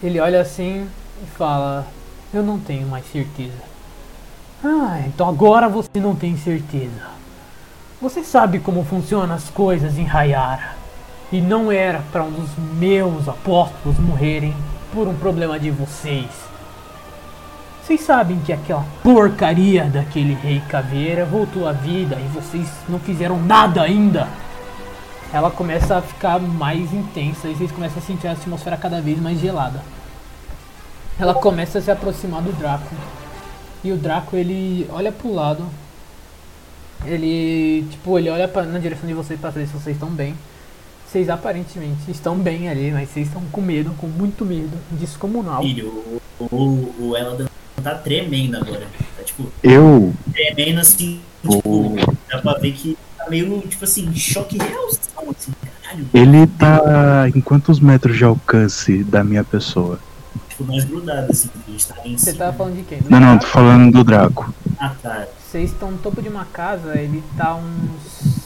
Ele 0.02 0.20
olha 0.20 0.40
assim 0.40 0.88
e 1.22 1.26
fala: 1.26 1.86
Eu 2.32 2.42
não 2.42 2.58
tenho 2.58 2.86
mais 2.86 3.10
certeza. 3.10 3.76
Ah, 4.64 5.00
então 5.06 5.28
agora 5.28 5.68
você 5.68 6.00
não 6.00 6.14
tem 6.14 6.36
certeza. 6.36 7.16
Você 8.00 8.22
sabe 8.22 8.58
como 8.58 8.84
funcionam 8.84 9.34
as 9.34 9.48
coisas 9.48 9.96
em 9.96 10.04
Rayara. 10.04 10.76
E 11.32 11.40
não 11.40 11.72
era 11.72 12.02
para 12.12 12.22
um 12.22 12.30
dos 12.30 12.50
meus 12.78 13.28
apóstolos 13.28 13.98
morrerem 13.98 14.54
por 14.92 15.08
um 15.08 15.14
problema 15.14 15.58
de 15.58 15.70
vocês. 15.70 16.45
Vocês 17.86 18.00
sabem 18.00 18.40
que 18.40 18.52
aquela 18.52 18.84
porcaria 19.00 19.84
daquele 19.84 20.34
rei 20.34 20.60
caveira 20.68 21.24
voltou 21.24 21.68
à 21.68 21.72
vida 21.72 22.16
e 22.16 22.28
vocês 22.34 22.68
não 22.88 22.98
fizeram 22.98 23.40
nada 23.40 23.80
ainda. 23.80 24.28
Ela 25.32 25.52
começa 25.52 25.96
a 25.96 26.02
ficar 26.02 26.40
mais 26.40 26.92
intensa 26.92 27.46
e 27.46 27.54
vocês 27.54 27.70
começam 27.70 27.98
a 27.98 28.00
sentir 28.00 28.26
a 28.26 28.32
atmosfera 28.32 28.76
cada 28.76 29.00
vez 29.00 29.20
mais 29.20 29.38
gelada. 29.38 29.80
Ela 31.16 31.32
começa 31.32 31.78
a 31.78 31.80
se 31.80 31.88
aproximar 31.88 32.42
do 32.42 32.52
Draco. 32.54 32.92
E 33.84 33.92
o 33.92 33.96
Draco 33.96 34.34
ele 34.34 34.90
olha 34.92 35.12
pro 35.12 35.32
lado. 35.32 35.64
Ele, 37.04 37.86
tipo, 37.88 38.18
ele 38.18 38.30
olha 38.30 38.48
pra, 38.48 38.64
na 38.64 38.80
direção 38.80 39.06
de 39.06 39.14
vocês 39.14 39.38
pra 39.38 39.52
saber 39.52 39.68
se 39.68 39.74
vocês 39.74 39.94
estão 39.94 40.08
bem. 40.10 40.34
Vocês 41.06 41.30
aparentemente 41.30 42.10
estão 42.10 42.36
bem 42.36 42.68
ali, 42.68 42.90
mas 42.90 43.10
vocês 43.10 43.28
estão 43.28 43.42
com 43.52 43.60
medo, 43.60 43.92
com 43.96 44.08
muito 44.08 44.44
medo, 44.44 44.76
descomunal. 44.90 45.62
Filho, 45.62 46.20
o, 46.40 46.46
o, 46.50 47.10
o 47.10 47.16
Eladan 47.16 47.46
tá 47.82 47.94
tremendo 47.94 48.56
agora. 48.56 48.86
Tá 49.16 49.22
tipo, 49.24 49.50
Eu 49.62 50.14
tremendo 50.32 50.80
assim, 50.80 51.20
tipo, 51.42 51.96
dá 52.30 52.38
pra 52.38 52.54
ver 52.54 52.72
que 52.72 52.96
tá 53.16 53.28
meio, 53.30 53.60
tipo 53.62 53.84
assim, 53.84 54.14
choque 54.14 54.58
real, 54.58 54.86
assim, 54.88 55.52
caralho. 55.82 56.08
Ele 56.12 56.46
tá 56.46 57.28
em 57.34 57.40
quantos 57.40 57.80
metros 57.80 58.16
de 58.16 58.24
alcance 58.24 59.04
da 59.04 59.22
minha 59.24 59.44
pessoa? 59.44 59.98
Tipo, 60.48 60.64
nós 60.64 60.84
grudados, 60.84 61.30
assim, 61.30 61.50
a 61.66 61.70
gente 61.70 61.86
tá 61.86 61.94
ali 62.00 62.12
em 62.14 62.18
Você 62.18 62.32
cima. 62.32 62.44
tá 62.46 62.52
falando 62.52 62.76
de 62.76 62.82
quem? 62.82 62.98
Do 63.00 63.10
Não, 63.10 63.20
não, 63.20 63.38
tô 63.38 63.46
falando 63.46 63.92
do 63.92 64.02
Draco. 64.04 64.54
Ah, 64.78 64.94
tá. 65.02 65.26
Vocês 65.38 65.70
estão 65.70 65.90
no 65.90 65.98
topo 65.98 66.20
de 66.22 66.28
uma 66.28 66.44
casa, 66.46 66.98
ele 66.98 67.22
tá 67.36 67.54
uns. 67.54 68.42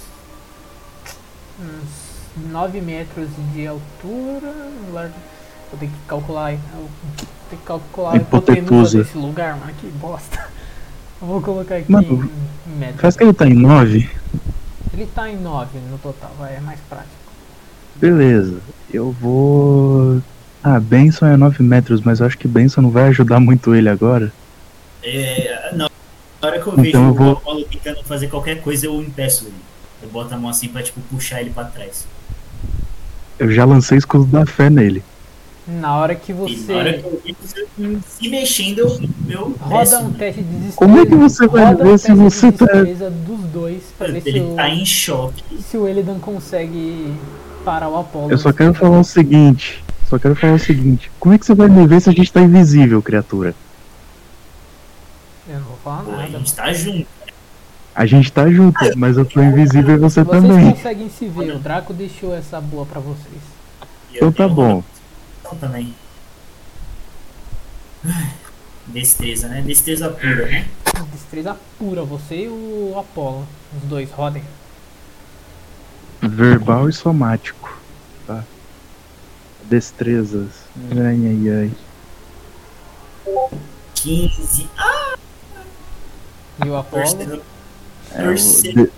uns 1.58 2.50
9 2.50 2.80
metros 2.80 3.28
de 3.54 3.66
altura. 3.66 4.52
Vou 5.70 5.78
ter 5.78 5.86
que 5.86 5.92
calcular. 6.06 6.54
Tem 7.50 7.58
que 7.58 7.64
calcular 7.64 8.12
a 8.14 8.16
hipotenusa 8.16 9.02
desse 9.02 9.18
lugar, 9.18 9.56
mano. 9.58 9.72
Que 9.80 9.88
bosta. 9.88 10.46
Eu 11.20 11.26
vou 11.28 11.40
colocar 11.42 11.76
aqui 11.76 11.90
Mano, 11.90 12.30
em, 12.66 12.78
metros. 12.78 13.00
Faz 13.00 13.16
que 13.16 13.24
ele 13.24 13.32
tá 13.32 13.46
em 13.46 13.54
9? 13.54 14.08
Ele 14.94 15.06
tá 15.14 15.28
em 15.28 15.36
9 15.40 15.78
no 15.90 15.98
total, 15.98 16.30
vai, 16.38 16.56
é 16.56 16.60
mais 16.60 16.78
prático. 16.88 17.10
Beleza. 17.96 18.58
Eu 18.92 19.10
vou. 19.12 20.22
Ah, 20.62 20.78
Benson 20.78 21.26
é 21.26 21.36
9 21.36 21.62
metros, 21.62 22.00
mas 22.02 22.20
eu 22.20 22.26
acho 22.26 22.36
que 22.38 22.46
Benson 22.48 22.82
não 22.82 22.90
vai 22.90 23.08
ajudar 23.08 23.40
muito 23.40 23.74
ele 23.74 23.88
agora. 23.88 24.32
É, 25.02 25.70
não, 25.74 25.88
na 26.42 26.48
hora 26.48 26.60
que 26.60 26.66
eu 26.66 26.72
Então 26.74 26.82
vejo 26.84 26.96
eu 26.98 27.10
o 27.10 27.14
vou- 27.14 27.32
Apollo 27.32 27.64
tentando 27.64 28.04
fazer 28.04 28.28
qualquer 28.28 28.60
coisa, 28.60 28.86
eu 28.86 29.00
impeço 29.00 29.46
ele. 29.46 29.54
Eu 30.02 30.08
boto 30.10 30.34
a 30.34 30.38
mão 30.38 30.50
assim 30.50 30.68
pra, 30.68 30.82
tipo, 30.82 31.00
puxar 31.10 31.40
ele 31.40 31.50
pra 31.50 31.64
trás. 31.64 32.06
Eu 33.38 33.50
já 33.52 33.64
lancei 33.64 33.96
escudo 33.98 34.24
da 34.26 34.44
fé 34.44 34.68
nele. 34.68 35.02
Na 35.68 35.96
hora 35.96 36.14
que 36.16 36.32
E 36.32 36.34
na 36.34 36.42
hora 36.42 36.92
você 36.92 36.98
que 36.98 37.06
eu 37.06 37.22
vi 37.24 37.36
você 37.40 38.00
se 38.08 38.28
mexendo, 38.28 38.78
eu, 39.28 39.54
roda 39.60 40.00
um 40.00 40.08
né? 40.08 40.14
teste 40.18 40.42
de 40.42 40.48
destreza. 40.52 40.76
Como 40.76 40.98
é 41.00 41.06
que 41.06 41.14
você 41.14 41.46
vai 41.46 41.64
roda 41.66 41.84
ver 41.84 41.90
um 41.92 41.98
se 41.98 42.12
você 42.12 42.50
tá- 42.52 42.66
dos 42.66 43.40
dois 43.52 43.82
pra 43.96 44.08
ver 44.08 44.22
se 44.22 44.28
Ele 44.30 44.40
o, 44.40 44.54
tá 44.56 44.68
em 44.68 44.84
choque. 44.84 45.44
se 45.62 45.76
o 45.76 45.86
Elidan 45.86 46.18
consegue 46.18 47.14
parar 47.64 47.88
o 47.88 47.98
Apollo. 47.98 48.30
Eu 48.32 48.38
só 48.38 48.52
quero 48.52 48.74
falar 48.74 48.98
o 48.98 49.04
seguinte. 49.04 49.84
Só 50.08 50.18
quero 50.18 50.34
falar 50.34 50.54
o 50.54 50.58
seguinte. 50.58 51.10
Como 51.20 51.34
é 51.34 51.38
que 51.38 51.46
você 51.46 51.54
vai 51.54 51.68
me 51.68 51.86
ver 51.86 52.00
se 52.00 52.10
a 52.10 52.12
gente 52.12 52.32
tá 52.32 52.40
invisível, 52.40 53.00
criatura? 53.00 53.54
Eu 55.48 55.56
não 55.60 55.66
vou 55.66 55.76
falar 55.84 56.02
Pô, 56.02 56.10
a 56.12 56.16
nada. 56.16 56.30
gente 56.38 56.52
tá 56.54 56.72
junto. 56.72 57.06
A 57.94 58.06
gente 58.06 58.32
tá 58.32 58.50
junto, 58.50 58.78
mas 58.96 59.16
eu 59.16 59.24
tô 59.24 59.40
invisível 59.42 59.94
e 59.94 59.98
você 59.98 60.24
Vocês 60.24 60.42
também. 60.42 60.70
conseguem 60.72 61.08
se 61.10 61.26
ver, 61.26 61.54
o 61.54 61.58
Draco 61.58 61.92
deixou 61.92 62.34
essa 62.34 62.60
boa 62.60 62.86
pra 62.86 63.00
vocês. 63.00 63.40
Então 64.12 64.32
tá 64.32 64.48
bom. 64.48 64.82
Então 65.50 65.58
também. 65.58 65.92
Destreza, 68.86 69.48
né? 69.48 69.62
Destreza 69.62 70.08
pura, 70.10 70.46
né? 70.46 70.68
Destreza 71.12 71.56
pura, 71.78 72.02
você 72.04 72.44
e 72.44 72.48
o 72.48 72.94
Apollo. 72.98 73.46
Os 73.76 73.88
dois 73.88 74.10
rodem. 74.12 74.42
Verbal 76.22 76.88
e 76.88 76.92
somático. 76.92 77.76
Tá. 78.26 78.44
Destrezas. 79.64 80.50
Ai, 80.92 81.26
ai, 81.26 81.70
ai. 83.26 83.46
15. 83.94 84.68
Ah, 84.78 85.16
E 86.64 86.68
o 86.68 86.76
Apollo. 86.76 87.02
torcendo. 87.04 87.42
É, 88.12 88.28
o 88.28 88.34
de- 88.34 88.92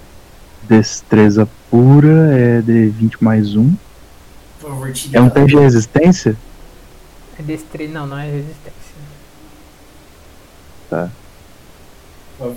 Destreza 0.69 1.49
pura 1.71 2.33
é 2.37 2.61
de 2.63 2.87
20 2.89 3.23
mais 3.23 3.57
1. 3.57 3.75
É 5.13 5.21
um 5.21 5.31
teste 5.31 5.57
de 5.57 5.61
resistência? 5.61 6.37
É 7.39 7.43
destreza. 7.43 7.93
Não, 7.93 8.07
não 8.07 8.19
é 8.19 8.31
resistência. 8.31 8.73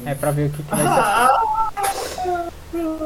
É 0.05 0.15
pra 0.15 0.31
ver 0.31 0.47
o 0.47 0.49
que, 0.51 0.63
que 0.63 0.69
vai. 0.69 0.83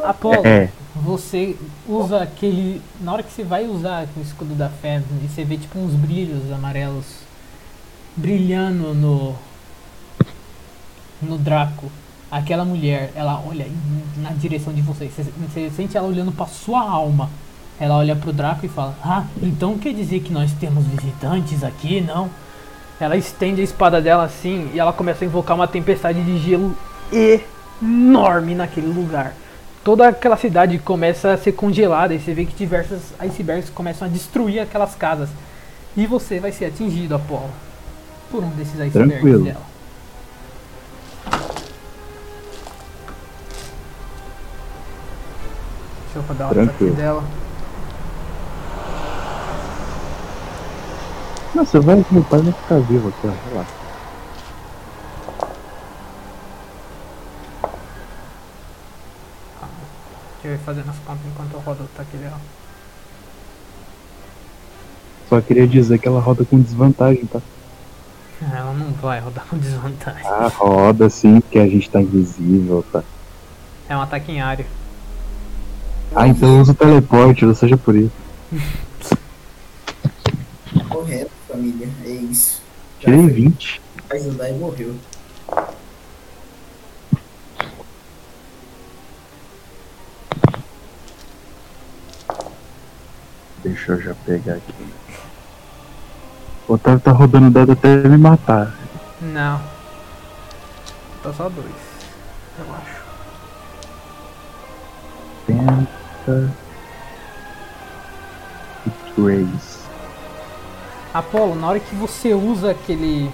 Apolo, 0.03 0.45
É. 0.47 0.69
você 0.95 1.55
usa 1.87 2.23
aquele. 2.23 2.81
Na 2.99 3.13
hora 3.13 3.23
que 3.23 3.31
você 3.31 3.43
vai 3.43 3.65
usar 3.65 4.07
o 4.17 4.21
escudo 4.21 4.55
da 4.55 4.69
fé, 4.69 5.01
e 5.23 5.27
você 5.27 5.43
vê 5.43 5.57
tipo 5.57 5.77
uns 5.77 5.93
brilhos 5.93 6.51
amarelos 6.51 7.05
brilhando 8.15 8.93
no. 8.93 9.35
no 11.21 11.37
Draco. 11.37 11.91
Aquela 12.31 12.63
mulher, 12.63 13.11
ela 13.15 13.41
olha 13.47 13.67
na 14.17 14.31
direção 14.31 14.73
de 14.73 14.81
vocês. 14.81 15.11
Você, 15.15 15.23
você 15.23 15.69
sente 15.75 15.97
ela 15.97 16.07
olhando 16.07 16.31
pra 16.31 16.45
sua 16.47 16.81
alma. 16.81 17.29
Ela 17.80 17.95
olha 17.95 18.16
pro 18.16 18.33
Draco 18.33 18.66
e 18.66 18.69
fala: 18.69 18.93
Ah, 19.03 19.24
então 19.41 19.77
quer 19.77 19.93
dizer 19.93 20.19
que 20.19 20.33
nós 20.33 20.51
temos 20.53 20.85
visitantes 20.85 21.64
aqui, 21.64 22.01
não? 22.01 22.30
Ela 22.99 23.16
estende 23.16 23.61
a 23.61 23.64
espada 23.64 24.01
dela 24.01 24.24
assim 24.24 24.69
e 24.74 24.80
ela 24.80 24.91
começa 24.91 25.24
a 25.24 25.27
invocar 25.27 25.56
uma 25.56 25.67
tempestade 25.67 26.22
de 26.22 26.38
gelo 26.40 26.75
enorme 27.82 28.53
naquele 28.53 28.88
lugar. 28.88 29.33
Toda 29.85 30.09
aquela 30.09 30.35
cidade 30.35 30.77
começa 30.80 31.32
a 31.32 31.38
ser 31.38 31.53
congelada 31.53 32.14
e 32.14 32.19
você 32.19 32.33
vê 32.33 32.45
que 32.45 32.53
diversos 32.53 32.99
icebergs 33.17 33.69
começam 33.69 34.06
a 34.06 34.11
destruir 34.11 34.59
aquelas 34.59 34.93
casas. 34.95 35.30
E 35.95 36.06
você 36.06 36.40
vai 36.40 36.51
ser 36.51 36.66
atingido, 36.66 37.16
Apolo, 37.16 37.49
por 38.30 38.43
um 38.43 38.49
desses 38.49 38.80
icebergs 38.80 39.14
Tranquilo. 39.14 39.45
dela. 39.45 39.61
Deixa 46.14 46.17
eu 46.17 46.24
ataque 46.45 46.53
Tranquilo. 46.53 46.95
dela. 46.95 47.24
Não, 51.53 51.65
você 51.65 51.79
vai, 51.79 52.05
meu 52.11 52.23
pai 52.23 52.41
vai 52.41 52.53
ficar 52.53 52.79
vivo 52.79 53.09
aqui, 53.09 53.27
ó. 53.27 53.49
Relaxa. 53.49 53.73
Deixa 60.41 60.47
eu 60.47 60.53
ir 60.53 60.59
fazendo 60.59 60.89
as 60.89 60.97
contas 60.99 61.25
enquanto 61.25 61.53
eu 61.53 61.59
rodo 61.59 61.83
o 61.83 61.85
ataque 61.85 62.17
dela. 62.17 62.39
Só 65.27 65.41
queria 65.41 65.67
dizer 65.67 65.99
que 65.99 66.07
ela 66.07 66.19
roda 66.19 66.45
com 66.45 66.59
desvantagem, 66.59 67.25
tá? 67.25 67.39
Ela 68.41 68.73
não 68.73 68.93
vai 68.93 69.19
rodar 69.19 69.45
com 69.47 69.57
desvantagem. 69.57 70.25
Ah, 70.25 70.47
roda 70.47 71.09
sim, 71.09 71.41
porque 71.41 71.59
a 71.59 71.67
gente 71.67 71.89
tá 71.89 72.01
invisível, 72.01 72.85
tá? 72.91 73.03
É 73.89 73.97
um 73.97 74.01
ataque 74.01 74.31
em 74.31 74.39
área. 74.39 74.65
Ah, 76.15 76.27
então 76.27 76.61
usa 76.61 76.71
o 76.71 76.75
teleporte, 76.75 77.45
não 77.45 77.53
seja 77.53 77.77
por 77.77 77.95
isso. 77.95 78.11
Correto, 80.89 81.31
família. 81.49 81.89
É 82.05 82.09
isso. 82.09 82.61
Já 82.99 83.05
Tirei 83.11 83.23
foi. 83.23 83.33
20. 83.33 83.81
Vai 84.07 84.17
ajudar 84.19 84.49
e 84.49 84.53
morreu. 84.53 84.95
Deixa 93.63 93.91
eu 93.91 94.01
já 94.01 94.15
pegar 94.25 94.53
aqui. 94.53 94.87
O 96.67 96.73
Otávio 96.73 96.99
tá 96.99 97.11
rodando 97.11 97.49
dado 97.49 97.71
até 97.71 97.95
me 97.97 98.17
matar. 98.17 98.75
Não. 99.21 99.61
Tá 101.23 101.33
só 101.33 101.49
dois. 101.49 101.67
Eu 102.59 102.75
acho. 102.75 102.99
Tenta. 105.47 106.55
E 108.85 108.89
Trace. 109.13 109.78
Apolo, 111.13 111.55
na 111.55 111.67
hora 111.67 111.79
que 111.79 111.95
você 111.95 112.33
usa 112.33 112.71
aquele. 112.71 113.29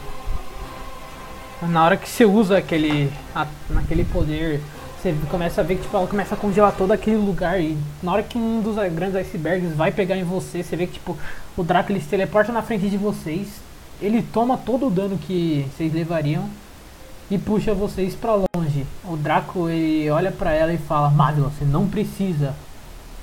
Na 1.62 1.84
hora 1.86 1.98
que 1.98 2.08
você 2.10 2.26
usa 2.26 2.58
aquele. 2.58 3.12
a- 3.36 3.48
naquele 3.70 4.06
poder, 4.06 4.62
você 5.02 5.14
começa 5.30 5.62
a 5.62 5.64
ver 5.64 5.76
que 5.76 5.82
tipo, 5.84 5.98
ela 5.98 6.08
começa 6.08 6.36
a 6.36 6.38
congelar 6.38 6.72
todo 6.74 6.92
aquele 6.92 7.18
lugar. 7.18 7.60
E 7.60 7.78
na 8.02 8.14
hora 8.14 8.24
que 8.24 8.38
um 8.38 8.62
dos 8.62 8.76
grandes 8.94 9.16
icebergs 9.16 9.74
vai 9.76 9.92
pegar 9.92 10.16
em 10.18 10.24
você, 10.24 10.64
você 10.64 10.76
vê 10.76 10.88
que 10.88 10.94
tipo, 10.94 11.18
o 11.58 11.64
Draco 11.64 11.92
ele 11.92 12.00
se 12.02 12.08
teleporta 12.08 12.52
na 12.52 12.62
frente 12.62 12.90
de 12.90 12.98
vocês. 12.98 13.48
Ele 14.02 14.22
toma 14.22 14.58
todo 14.58 14.88
o 14.88 14.90
dano 14.90 15.18
que 15.18 15.66
vocês 15.76 15.94
levariam 15.94 16.50
e 17.32 17.38
puxa 17.38 17.74
vocês 17.74 18.14
pra 18.16 18.36
longe. 18.36 18.86
O 19.04 19.16
Draco 19.18 19.68
ele 19.70 20.10
olha 20.10 20.32
pra 20.32 20.54
ela 20.54 20.74
e 20.74 20.78
fala: 20.78 21.10
Magla, 21.10 21.50
você 21.50 21.66
não 21.66 21.88
precisa 21.88 22.54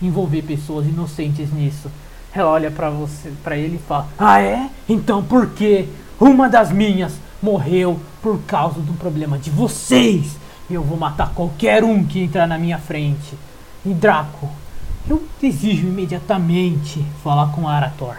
envolver 0.01 0.43
pessoas 0.43 0.87
inocentes 0.87 1.51
nisso. 1.53 1.91
Ela 2.35 2.51
olha 2.51 2.71
pra 2.71 2.89
você, 2.89 3.31
para 3.45 3.57
ele 3.57 3.77
e 3.77 3.87
fala: 3.87 4.09
"Ah 4.19 4.41
é? 4.41 4.69
Então 4.89 5.23
por 5.23 5.51
que 5.51 5.89
uma 6.19 6.49
das 6.49 6.73
minhas 6.73 7.15
morreu 7.43 8.01
por 8.23 8.41
causa 8.43 8.81
do 8.81 8.95
problema 8.95 9.39
de 9.39 9.51
vocês? 9.51 10.37
Eu 10.71 10.83
vou 10.83 10.97
matar 10.97 11.35
qualquer 11.35 11.85
um 11.85 12.05
que 12.05 12.23
entrar 12.23 12.47
na 12.47 12.57
minha 12.57 12.79
frente." 12.79 13.37
E 13.85 13.93
Draco, 13.93 14.49
eu 15.09 15.23
exijo 15.43 15.89
imediatamente 15.89 17.05
falar 17.23 17.53
com 17.53 17.69
Arator. 17.69 18.17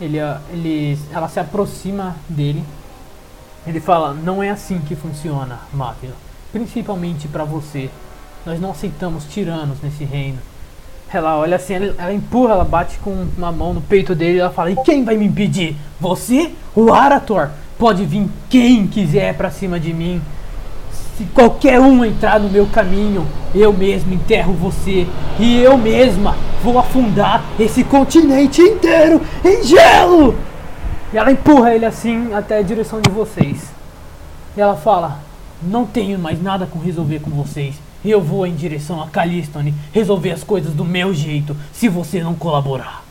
Ele, 0.00 0.20
ah, 0.20 0.40
ele, 0.52 0.96
ela 1.12 1.28
se 1.28 1.40
aproxima 1.40 2.14
dele. 2.28 2.62
Ele 3.66 3.80
fala: 3.80 4.14
"Não 4.14 4.40
é 4.40 4.50
assim 4.50 4.78
que 4.78 4.94
funciona, 4.94 5.58
Mávila. 5.72 6.14
Principalmente 6.52 7.26
pra 7.26 7.44
você. 7.44 7.90
Nós 8.46 8.60
não 8.60 8.70
aceitamos 8.70 9.24
tiranos 9.24 9.78
nesse 9.82 10.04
reino." 10.04 10.38
Ela 11.12 11.38
olha 11.38 11.56
assim, 11.56 11.74
ela, 11.74 11.94
ela 11.98 12.12
empurra, 12.12 12.52
ela 12.52 12.64
bate 12.64 12.98
com 12.98 13.26
uma 13.36 13.50
mão 13.50 13.72
no 13.72 13.80
peito 13.80 14.14
dele 14.14 14.36
e 14.36 14.40
ela 14.40 14.50
fala: 14.50 14.70
E 14.70 14.76
quem 14.76 15.04
vai 15.04 15.16
me 15.16 15.26
impedir? 15.26 15.76
Você? 15.98 16.52
O 16.74 16.92
Arator? 16.92 17.50
Pode 17.78 18.04
vir 18.04 18.28
quem 18.50 18.86
quiser 18.86 19.34
pra 19.34 19.50
cima 19.50 19.80
de 19.80 19.94
mim. 19.94 20.20
Se 21.16 21.24
qualquer 21.34 21.80
um 21.80 22.04
entrar 22.04 22.38
no 22.38 22.50
meu 22.50 22.66
caminho, 22.66 23.26
eu 23.54 23.72
mesmo 23.72 24.12
enterro 24.12 24.52
você. 24.52 25.06
E 25.38 25.58
eu 25.58 25.78
mesma 25.78 26.36
vou 26.62 26.78
afundar 26.78 27.42
esse 27.58 27.82
continente 27.84 28.60
inteiro 28.60 29.20
em 29.44 29.64
gelo! 29.64 30.36
E 31.12 31.16
ela 31.16 31.32
empurra 31.32 31.74
ele 31.74 31.86
assim 31.86 32.34
até 32.34 32.58
a 32.58 32.62
direção 32.62 33.00
de 33.00 33.10
vocês. 33.10 33.70
E 34.56 34.60
ela 34.60 34.76
fala: 34.76 35.20
Não 35.62 35.86
tenho 35.86 36.18
mais 36.18 36.42
nada 36.42 36.66
com 36.66 36.78
resolver 36.78 37.20
com 37.20 37.30
vocês. 37.30 37.76
Eu 38.04 38.22
vou 38.22 38.46
em 38.46 38.54
direção 38.54 39.02
a 39.02 39.08
Calistone 39.08 39.74
resolver 39.92 40.30
as 40.30 40.44
coisas 40.44 40.72
do 40.72 40.84
meu 40.84 41.12
jeito, 41.12 41.56
se 41.72 41.88
você 41.88 42.22
não 42.22 42.34
colaborar. 42.34 43.04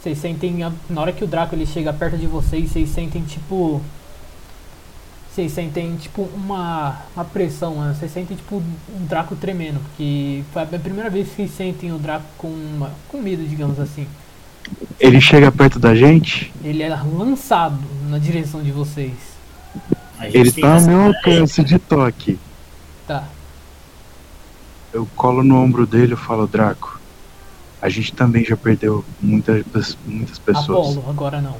Vocês 0.00 0.18
sentem, 0.18 0.62
a- 0.62 0.72
na 0.90 1.00
hora 1.00 1.12
que 1.12 1.22
o 1.22 1.26
Draco 1.26 1.54
ele 1.54 1.66
chega 1.66 1.92
perto 1.92 2.16
de 2.16 2.26
vocês, 2.26 2.70
vocês 2.70 2.88
sentem 2.88 3.22
tipo. 3.22 3.80
Vocês 5.32 5.50
sentem 5.52 5.96
tipo 5.96 6.28
uma, 6.34 7.00
uma 7.16 7.24
pressão, 7.24 7.82
né? 7.82 7.94
vocês 7.98 8.12
sentem 8.12 8.36
tipo 8.36 8.56
um 8.56 9.06
Draco 9.06 9.34
tremendo, 9.34 9.80
porque 9.80 10.42
foi 10.52 10.62
a 10.62 10.66
primeira 10.66 11.08
vez 11.08 11.28
que 11.28 11.36
vocês 11.36 11.50
sentem 11.52 11.90
o 11.90 11.98
Draco 11.98 12.24
com, 12.36 12.48
uma, 12.48 12.90
com 13.08 13.18
medo, 13.18 13.42
digamos 13.48 13.80
assim. 13.80 14.06
Ele 15.00 15.20
chega 15.20 15.50
perto 15.50 15.78
da 15.78 15.94
gente, 15.94 16.52
Ele 16.62 16.82
é 16.82 16.88
lançado 16.90 17.78
na 18.10 18.18
direção 18.18 18.62
de 18.62 18.70
vocês. 18.70 19.12
Ele 20.20 20.52
tem 20.52 20.62
tá 20.62 20.80
no 20.80 20.86
meu 20.86 21.00
alcance 21.06 21.64
de 21.64 21.78
toque. 21.78 22.38
Tá. 23.06 23.24
Eu 24.92 25.06
colo 25.16 25.42
no 25.42 25.56
ombro 25.62 25.86
dele 25.86 26.14
e 26.14 26.16
falo, 26.16 26.46
Draco, 26.46 27.00
a 27.80 27.88
gente 27.88 28.12
também 28.12 28.44
já 28.44 28.56
perdeu 28.56 29.04
muitas, 29.20 29.96
muitas 30.06 30.38
pessoas. 30.38 30.96
Apolo, 30.96 31.10
agora 31.10 31.40
não. 31.40 31.56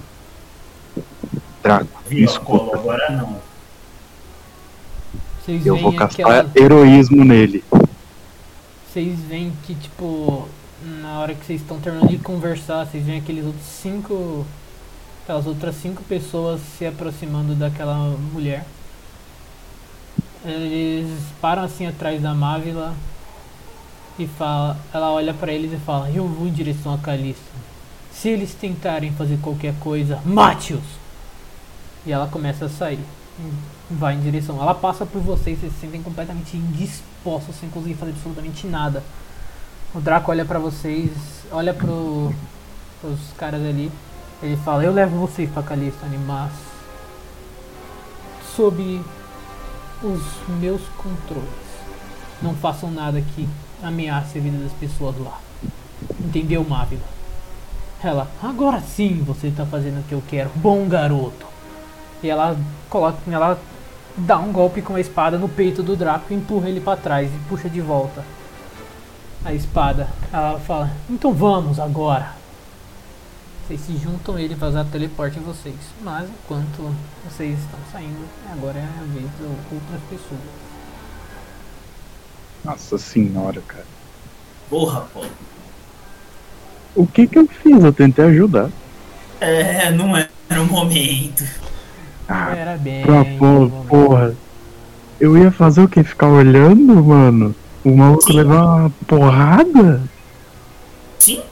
Draco, 1.62 2.02
me 2.08 2.22
escuta. 2.22 2.76
Agora 2.76 3.10
não. 3.10 3.40
Vocês 5.44 5.64
Eu 5.66 5.74
veem 5.74 5.82
vou 5.82 5.92
castar 5.94 6.26
aquela. 6.40 6.50
heroísmo 6.54 7.24
nele. 7.24 7.64
Vocês 8.92 9.18
veem 9.20 9.52
que, 9.64 9.74
tipo, 9.74 10.46
na 11.00 11.18
hora 11.20 11.34
que 11.34 11.44
vocês 11.44 11.60
estão 11.60 11.80
terminando 11.80 12.10
de 12.10 12.18
conversar, 12.18 12.84
vocês 12.86 13.04
veem 13.04 13.18
aqueles 13.18 13.44
outros 13.46 13.64
cinco. 13.64 14.46
Aquelas 15.24 15.46
outras 15.46 15.76
cinco 15.76 16.02
pessoas 16.02 16.60
se 16.76 16.84
aproximando 16.84 17.54
daquela 17.54 18.16
mulher. 18.32 18.66
Eles 20.44 21.08
param 21.40 21.62
assim 21.62 21.86
atrás 21.86 22.20
da 22.20 22.34
Mávila 22.34 22.94
e 24.18 24.26
fala, 24.26 24.76
ela 24.92 25.12
olha 25.12 25.32
pra 25.32 25.52
eles 25.52 25.72
e 25.72 25.76
fala: 25.76 26.10
Eu 26.10 26.26
vou 26.26 26.48
em 26.48 26.52
direção 26.52 26.92
a 26.92 26.98
Calisto. 26.98 27.42
Se 28.12 28.28
eles 28.28 28.52
tentarem 28.54 29.12
fazer 29.12 29.38
qualquer 29.38 29.74
coisa, 29.80 30.20
mate-os! 30.24 30.82
E 32.04 32.12
ela 32.12 32.26
começa 32.26 32.66
a 32.66 32.68
sair. 32.68 33.04
Vai 33.90 34.14
em 34.14 34.20
direção. 34.20 34.60
Ela 34.60 34.74
passa 34.74 35.06
por 35.06 35.22
vocês, 35.22 35.58
vocês 35.58 35.72
se 35.72 35.80
sentem 35.80 36.02
completamente 36.02 36.56
indispostos, 36.56 37.54
sem 37.56 37.70
conseguir 37.70 37.94
fazer 37.94 38.10
absolutamente 38.10 38.66
nada. 38.66 39.02
O 39.94 40.00
Draco 40.00 40.30
olha 40.30 40.44
pra 40.44 40.58
vocês, 40.58 41.10
olha 41.52 41.72
pro, 41.72 42.34
pros 43.00 43.20
caras 43.38 43.60
ali. 43.60 43.90
Ele 44.42 44.56
fala: 44.56 44.84
Eu 44.84 44.92
levo 44.92 45.24
vocês 45.24 45.48
pra 45.50 45.62
Calistone, 45.62 46.18
mas. 46.18 46.52
sob 48.56 49.00
os 50.02 50.22
meus 50.60 50.82
controles. 50.96 51.48
Não 52.40 52.54
façam 52.54 52.90
nada 52.90 53.20
que 53.20 53.48
ameace 53.82 54.38
a 54.38 54.40
vida 54.40 54.58
das 54.58 54.72
pessoas 54.72 55.16
lá. 55.18 55.38
Entendeu, 56.20 56.64
Mávila? 56.64 57.02
Ela, 58.02 58.28
agora 58.42 58.80
sim 58.80 59.22
você 59.24 59.50
tá 59.50 59.64
fazendo 59.64 60.00
o 60.00 60.02
que 60.02 60.12
eu 60.12 60.22
quero. 60.28 60.50
Bom 60.56 60.88
garoto. 60.88 61.46
E 62.22 62.28
ela 62.28 62.56
coloca. 62.90 63.18
Ela 63.30 63.58
dá 64.16 64.38
um 64.38 64.52
golpe 64.52 64.82
com 64.82 64.96
a 64.96 65.00
espada 65.00 65.38
no 65.38 65.48
peito 65.48 65.82
do 65.82 65.96
Draco 65.96 66.32
e 66.32 66.36
empurra 66.36 66.68
ele 66.68 66.80
pra 66.80 66.96
trás 66.96 67.30
e 67.32 67.48
puxa 67.48 67.68
de 67.68 67.80
volta 67.80 68.24
a 69.44 69.52
espada. 69.54 70.08
Ela 70.32 70.58
fala: 70.58 70.90
Então 71.08 71.32
vamos 71.32 71.78
agora. 71.78 72.41
Vocês 73.72 73.80
se 73.86 73.96
juntam 73.96 74.38
ele 74.38 74.54
para 74.54 74.68
usar 74.68 74.84
teleporte 74.84 75.38
em 75.38 75.42
vocês. 75.42 75.74
Mas 76.02 76.28
enquanto 76.28 76.94
vocês 77.24 77.58
estão 77.58 77.78
saindo, 77.90 78.28
agora 78.52 78.78
é 78.78 78.82
a 78.82 79.02
vez 79.14 79.24
de 79.38 79.44
outras 79.44 80.00
pessoas. 80.10 80.40
Nossa 82.62 82.98
senhora, 82.98 83.62
cara. 83.66 83.86
Porra, 84.68 85.06
pô. 85.14 85.24
O 86.94 87.06
que 87.06 87.26
que 87.26 87.38
eu 87.38 87.48
fiz? 87.48 87.82
Eu 87.82 87.94
tentei 87.94 88.26
ajudar. 88.26 88.68
É, 89.40 89.90
não 89.90 90.14
era 90.14 90.28
o 90.60 90.66
momento. 90.66 91.42
Ah, 92.28 92.54
Era 92.54 92.76
bem. 92.76 93.02
pra 93.06 93.24
bom, 93.24 93.70
porra. 93.88 94.36
Eu 95.18 95.38
ia 95.38 95.50
fazer 95.50 95.80
o 95.80 95.88
quê? 95.88 96.04
Ficar 96.04 96.28
olhando, 96.28 97.02
mano? 97.02 97.54
O 97.82 97.96
maluco 97.96 98.30
levar 98.34 98.64
uma 98.64 98.90
porrada? 99.06 100.02
Sim, 101.18 101.42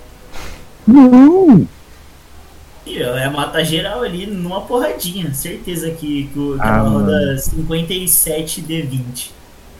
Não! 0.86 1.66
Ia 2.98 3.30
matar 3.30 3.62
geral 3.64 4.02
ali 4.02 4.26
numa 4.26 4.60
porradinha. 4.62 5.32
Certeza 5.34 5.90
que, 5.90 6.24
que, 6.32 6.38
o- 6.38 6.56
Ah, 6.60 6.78
ela 6.78 6.90
mano. 6.90 7.04
roda 7.06 7.38
57 7.38 8.62
D20. 8.62 9.30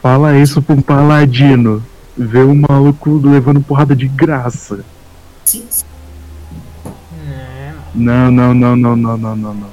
Fala 0.02 0.36
isso 0.36 0.60
pra 0.62 0.74
um 0.74 0.80
paladino. 0.82 1.84
Ver 2.16 2.44
um 2.44 2.54
maluco 2.68 3.20
levando 3.24 3.60
porrada 3.60 3.94
de 3.96 4.08
graça. 4.08 4.84
Sim, 5.44 5.64
sim. 5.70 5.84
É, 7.30 7.72
Não, 7.94 8.30
não, 8.30 8.52
não, 8.54 8.76
não, 8.76 8.96
não, 8.96 9.16
não, 9.16 9.36
não, 9.36 9.54
não. 9.54 9.68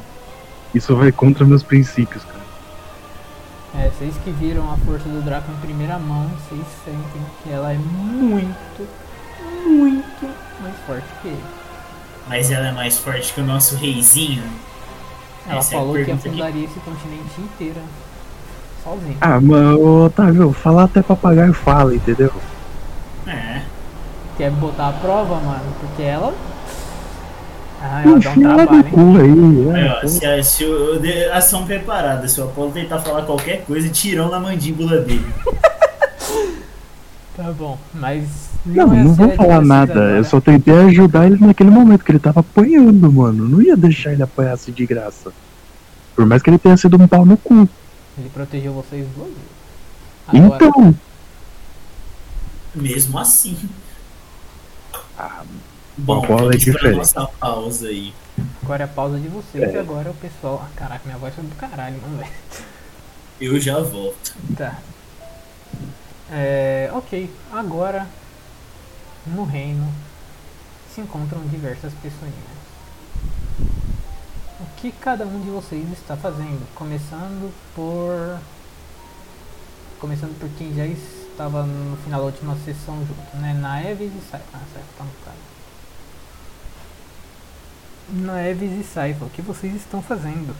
Isso 0.73 0.95
vai 0.95 1.11
contra 1.11 1.45
meus 1.45 1.63
princípios, 1.63 2.23
cara. 2.23 2.37
É, 3.79 3.89
vocês 3.89 4.13
que 4.23 4.31
viram 4.31 4.71
a 4.71 4.77
força 4.77 5.07
do 5.09 5.21
Draco 5.21 5.51
em 5.51 5.65
primeira 5.65 5.97
mão, 5.99 6.27
vocês 6.49 6.65
sentem 6.85 7.21
que 7.43 7.49
ela 7.51 7.71
é 7.73 7.77
muito, 7.77 8.87
muito 9.65 10.29
mais 10.61 10.75
forte 10.85 11.05
que 11.21 11.27
ele. 11.29 11.43
Mas 12.27 12.51
ela 12.51 12.67
é 12.67 12.71
mais 12.71 12.97
forte 12.97 13.33
que 13.33 13.41
o 13.41 13.45
nosso 13.45 13.75
reizinho. 13.75 14.43
Ela 15.47 15.59
Essa 15.59 15.75
é 15.75 15.77
falou 15.77 15.93
que 15.95 16.03
pergunta 16.05 16.27
afundaria 16.29 16.65
esse 16.65 16.79
continente 16.79 17.39
inteiro 17.41 17.81
sozinha. 18.83 19.17
Ah, 19.21 19.39
mano, 19.39 20.05
Otávio, 20.05 20.51
falar 20.51 20.83
até 20.85 21.01
papagaio 21.01 21.53
fala, 21.53 21.95
entendeu? 21.95 22.31
É. 23.25 23.61
Quer 24.37 24.51
botar 24.51 24.89
a 24.89 24.93
prova, 24.93 25.35
mano? 25.35 25.73
Porque 25.79 26.03
ela. 26.03 26.33
Ah, 27.81 28.03
ela 28.03 28.19
dá 28.19 28.29
um 28.31 28.41
trabalho, 28.41 28.83
aí. 29.21 29.81
É, 29.81 29.99
ó, 30.03 30.07
se, 30.07 30.25
a- 30.25 30.43
se 30.43 30.65
o, 30.65 30.99
ação 31.33 31.65
preparada, 31.65 32.27
se 32.27 32.41
o 32.41 32.45
Apolo 32.45 32.71
tentar 32.71 32.99
falar 32.99 33.21
qualquer 33.23 33.63
coisa, 33.65 33.87
tirão 33.89 34.29
na 34.29 34.39
mandíbula 34.39 34.99
dele. 35.01 35.25
Tá 37.37 37.51
bom, 37.51 37.77
mas. 37.93 38.49
Não, 38.65 38.91
é 38.93 39.03
não 39.03 39.13
vou 39.13 39.31
falar 39.35 39.61
nada. 39.61 39.93
agora. 39.93 40.17
Eu 40.17 40.23
só 40.25 40.41
tentei 40.41 40.73
ajudar 40.73 41.27
ele 41.27 41.37
naquele 41.39 41.69
momento 41.69 42.03
que 42.03 42.11
ele 42.11 42.19
tava 42.19 42.39
apanhando, 42.39 43.11
mano. 43.13 43.47
Não 43.47 43.61
ia 43.61 43.77
deixar 43.77 44.11
ele 44.11 44.23
apanhar 44.23 44.53
assim 44.53 44.71
de 44.71 44.85
graça. 44.85 45.31
Por 46.15 46.25
mais 46.25 46.41
que 46.41 46.49
ele 46.49 46.57
tenha 46.57 46.75
sido 46.75 46.99
um 47.01 47.07
pau 47.07 47.23
no 47.25 47.37
cu. 47.37 47.69
Ele 48.17 48.29
protegeu 48.33 48.73
vocês 48.73 49.07
duas 49.15 49.27
vezes. 49.27 49.43
Agora, 50.27 50.65
Então. 50.65 50.95
Mesmo 52.75 53.19
assim. 53.19 53.57
Ah, 55.17 55.43
Bom, 55.95 56.21
bola 56.25 56.53
é 56.53 56.57
diferente. 56.57 56.97
nossa 56.97 57.25
pausa 57.39 57.87
aí. 57.87 58.13
agora 58.63 58.83
é 58.83 58.85
a 58.85 58.87
pausa 58.87 59.19
de 59.19 59.27
vocês 59.27 59.63
É. 59.63 59.73
e 59.75 59.77
agora 59.77 60.09
o 60.09 60.13
pessoal. 60.15 60.63
Ah, 60.65 60.69
caraca, 60.75 61.01
minha 61.05 61.17
voz 61.17 61.33
foi 61.35 61.43
do 61.43 61.55
caralho, 61.55 61.95
mano, 62.01 62.17
velho. 62.17 62.31
Eu 63.39 63.59
já 63.59 63.79
volto. 63.79 64.35
Tá. 64.55 64.77
É, 66.29 66.89
ok, 66.93 67.33
agora 67.53 68.05
no 69.25 69.45
reino 69.45 69.91
se 70.93 70.99
encontram 70.99 71.41
diversas 71.47 71.93
pessoinhas. 71.93 72.57
O 74.59 74.65
que 74.75 74.91
cada 74.91 75.25
um 75.25 75.39
de 75.41 75.49
vocês 75.49 75.89
está 75.93 76.17
fazendo? 76.17 76.67
Começando 76.75 77.53
por. 77.73 78.39
Começando 79.99 80.37
por 80.39 80.49
quem 80.57 80.75
já 80.75 80.85
estava 80.85 81.63
no 81.63 81.95
final 81.97 82.19
da 82.19 82.25
última 82.25 82.55
sessão 82.65 82.97
junto, 83.05 83.37
né? 83.37 83.53
Naeves 83.53 84.11
e 84.11 84.21
Saifa. 84.29 84.45
Ah, 84.53 84.61
Saifa 84.73 84.87
tá 84.97 85.03
no 85.03 85.11
caso. 85.23 85.37
Naeves 88.09 88.71
e 88.79 88.83
Saifa, 88.83 89.25
o 89.25 89.29
que 89.29 89.41
vocês 89.41 89.75
estão 89.75 90.01
fazendo? 90.01 90.55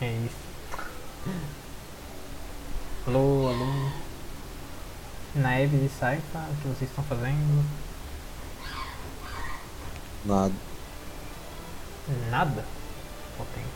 É 0.00 0.12
isso. 0.26 0.36
Alô, 3.06 3.48
alô. 3.48 3.90
Naeves 5.34 5.82
e 5.82 5.88
Saifa, 5.88 6.38
o 6.38 6.56
que 6.56 6.68
vocês 6.68 6.90
estão 6.90 7.02
fazendo? 7.04 7.64
Nada. 10.26 10.52
Nada? 12.30 12.64
Potente. 13.38 13.66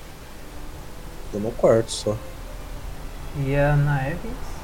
Tô 1.32 1.38
no 1.38 1.52
quarto 1.52 1.90
só. 1.90 2.16
E 3.38 3.56
a 3.56 3.74
Naeves? 3.74 4.55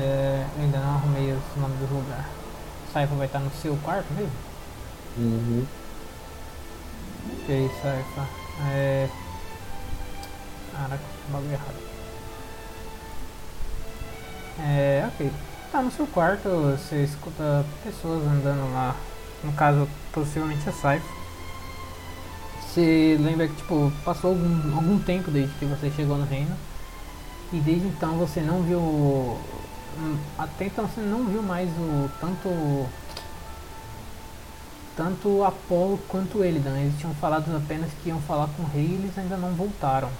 É, 0.00 0.46
eu 0.56 0.64
ainda 0.64 0.78
não 0.78 0.94
arrumei 0.94 1.32
os 1.32 1.60
nomes 1.60 1.78
dos 1.78 1.90
lugares. 1.90 2.26
Saifa 2.92 3.14
vai 3.16 3.26
estar 3.26 3.40
no 3.40 3.50
seu 3.50 3.76
quarto 3.78 4.12
mesmo? 4.14 4.32
Uhum. 5.16 5.66
Ok, 7.42 7.70
Saifa. 7.82 8.28
É. 8.70 9.08
Caraca, 10.72 11.02
bagulho 11.28 11.52
errado. 11.52 11.88
É, 14.60 15.08
ok. 15.12 15.32
Tá 15.72 15.82
no 15.82 15.90
seu 15.90 16.06
quarto, 16.06 16.48
você 16.48 17.02
escuta 17.02 17.64
pessoas 17.82 18.26
andando 18.26 18.72
lá. 18.72 18.94
No 19.42 19.52
caso, 19.52 19.88
possivelmente 20.12 20.68
a 20.68 20.72
Saifa. 20.72 21.06
Você 22.62 23.16
lembra 23.20 23.48
que, 23.48 23.56
tipo, 23.56 23.92
passou 24.04 24.30
algum, 24.30 24.76
algum 24.76 24.98
tempo 24.98 25.30
desde 25.30 25.54
que 25.56 25.64
você 25.64 25.90
chegou 25.90 26.16
no 26.16 26.24
reino. 26.24 26.56
E 27.52 27.58
desde 27.58 27.86
então 27.88 28.18
você 28.18 28.40
não 28.40 28.62
viu. 28.62 29.38
Hum, 29.98 30.16
Até 30.38 30.66
então 30.66 30.86
você 30.86 31.00
não 31.00 31.26
viu 31.26 31.42
mais 31.42 31.68
o. 31.70 32.10
Tanto. 32.20 32.88
Tanto 34.96 35.44
Apolo 35.44 35.98
quanto 36.08 36.42
ele, 36.42 36.58
Dan. 36.58 36.76
Eles 36.78 36.98
tinham 36.98 37.14
falado 37.14 37.54
apenas 37.56 37.90
que 38.02 38.08
iam 38.08 38.20
falar 38.22 38.48
com 38.56 38.62
o 38.62 38.66
rei 38.66 38.84
e 38.84 38.94
eles 38.94 39.16
ainda 39.18 39.36
não 39.36 39.52
voltaram. 39.54 40.10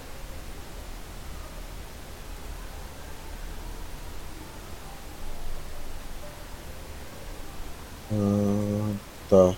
Ah, 8.12 8.94
tá. 9.28 9.54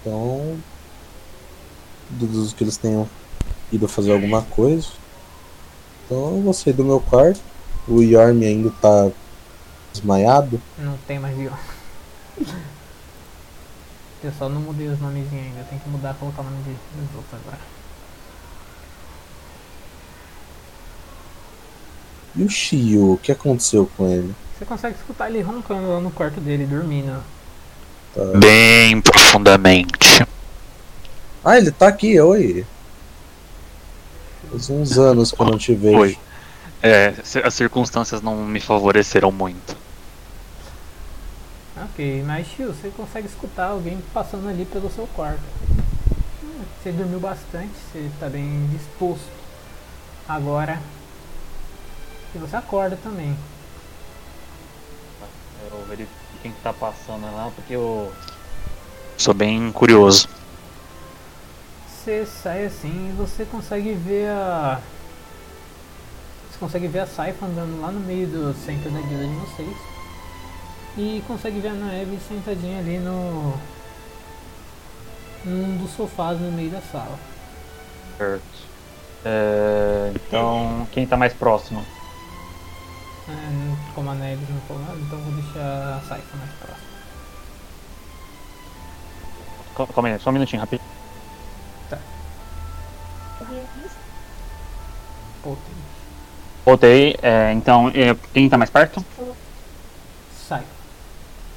Então. 0.00 0.58
Deduzo 2.10 2.54
que 2.54 2.62
eles 2.62 2.76
tenham 2.76 3.08
ido 3.72 3.88
fazer 3.88 4.12
alguma 4.12 4.42
coisa. 4.42 5.03
Então 6.04 6.36
eu 6.36 6.42
vou 6.42 6.52
sair 6.52 6.72
do 6.72 6.84
meu 6.84 7.00
quarto. 7.00 7.40
O 7.86 8.02
Yorm 8.02 8.42
ainda 8.42 8.70
tá 8.80 9.10
desmaiado. 9.92 10.60
Não 10.78 10.96
tem 11.06 11.18
mais 11.18 11.36
viol. 11.36 11.54
Eu 14.22 14.32
só 14.38 14.48
não 14.48 14.60
mudei 14.60 14.88
os 14.88 15.00
nomezinhos 15.00 15.46
ainda. 15.46 15.64
Tem 15.64 15.78
que 15.78 15.88
mudar, 15.88 16.14
colocar 16.14 16.40
o 16.40 16.44
nome 16.44 16.62
de, 16.62 16.70
dos 16.70 17.16
outros 17.16 17.40
agora. 17.40 17.60
E 22.36 22.42
o 22.42 22.48
Shio, 22.48 23.12
o 23.12 23.18
que 23.18 23.30
aconteceu 23.30 23.88
com 23.96 24.08
ele? 24.08 24.34
Você 24.58 24.64
consegue 24.64 24.96
escutar 24.96 25.28
ele 25.28 25.40
roncando 25.40 25.88
lá 25.88 26.00
no 26.00 26.10
quarto 26.10 26.40
dele, 26.40 26.66
dormindo. 26.66 27.22
Tá. 28.14 28.38
Bem 28.38 29.00
profundamente. 29.00 30.26
Ah, 31.44 31.58
ele 31.58 31.70
tá 31.70 31.88
aqui, 31.88 32.18
oi. 32.18 32.64
Faz 34.54 34.70
uns 34.70 34.96
anos 34.98 35.32
que 35.32 35.40
eu 35.40 35.46
não 35.46 35.58
te 35.58 35.74
vejo. 35.74 35.98
Oi. 35.98 36.18
É, 36.80 37.14
as 37.42 37.54
circunstâncias 37.54 38.22
não 38.22 38.36
me 38.36 38.60
favoreceram 38.60 39.32
muito. 39.32 39.76
Ok, 41.76 42.22
mas 42.24 42.46
tio, 42.46 42.68
você 42.68 42.88
consegue 42.96 43.26
escutar 43.26 43.70
alguém 43.70 44.00
passando 44.12 44.48
ali 44.48 44.64
pelo 44.64 44.88
seu 44.90 45.08
quarto. 45.08 45.42
Você 46.80 46.92
dormiu 46.92 47.18
bastante, 47.18 47.72
você 47.90 48.08
tá 48.20 48.28
bem 48.28 48.68
disposto. 48.70 49.26
Agora. 50.28 50.80
E 52.32 52.38
você 52.38 52.54
acorda 52.54 52.96
também. 53.02 53.36
Eu 55.70 55.84
verifico 55.88 56.10
quem 56.42 56.52
tá 56.62 56.72
passando 56.72 57.24
lá, 57.34 57.50
porque 57.56 57.74
eu 57.74 58.12
sou 59.16 59.34
bem 59.34 59.72
curioso. 59.72 60.28
Você 62.04 62.26
sai 62.26 62.66
assim 62.66 63.10
e 63.10 63.14
você 63.16 63.44
consegue 63.44 63.92
ver 63.94 64.28
a. 64.28 64.80
Você 66.50 66.58
consegue 66.58 66.86
ver 66.86 67.00
a 67.00 67.06
Saifa 67.06 67.46
andando 67.46 67.80
lá 67.80 67.90
no 67.90 68.00
meio 68.00 68.26
do 68.26 68.54
centro 68.54 68.90
da 68.90 69.00
guilda 69.00 69.26
de 69.26 69.34
vocês. 69.34 69.76
E 70.96 71.24
consegue 71.26 71.58
ver 71.60 71.68
a 71.68 71.74
Naeve 71.74 72.18
sentadinha 72.28 72.78
ali 72.78 72.98
no. 72.98 73.54
num 75.44 75.76
dos 75.78 75.90
sofás 75.92 76.38
no 76.40 76.52
meio 76.52 76.70
da 76.70 76.80
sala. 76.80 77.18
Certo. 78.18 78.44
É, 79.24 80.12
então, 80.14 80.86
quem 80.92 81.06
tá 81.06 81.16
mais 81.16 81.32
próximo? 81.32 81.84
É, 83.28 83.92
como 83.94 84.10
a 84.10 84.14
Naeve 84.14 84.44
não 84.52 84.60
falou 84.62 84.82
nada, 84.84 84.98
então 85.00 85.18
vou 85.18 85.32
deixar 85.32 85.96
a 85.96 86.00
Saifa 86.06 86.36
mais 86.36 86.50
próxima. 86.52 86.84
Cal- 89.74 89.86
Calma 89.88 90.08
aí, 90.10 90.20
só 90.20 90.30
um 90.30 90.34
minutinho, 90.34 90.60
rapidinho. 90.60 90.88
Tem 93.48 93.64
Voltei, 96.64 97.16
é, 97.22 97.52
então, 97.52 97.88
é, 97.94 98.16
quem 98.32 98.48
tá 98.48 98.56
mais 98.56 98.70
perto? 98.70 99.04
Saifa. 100.48 100.64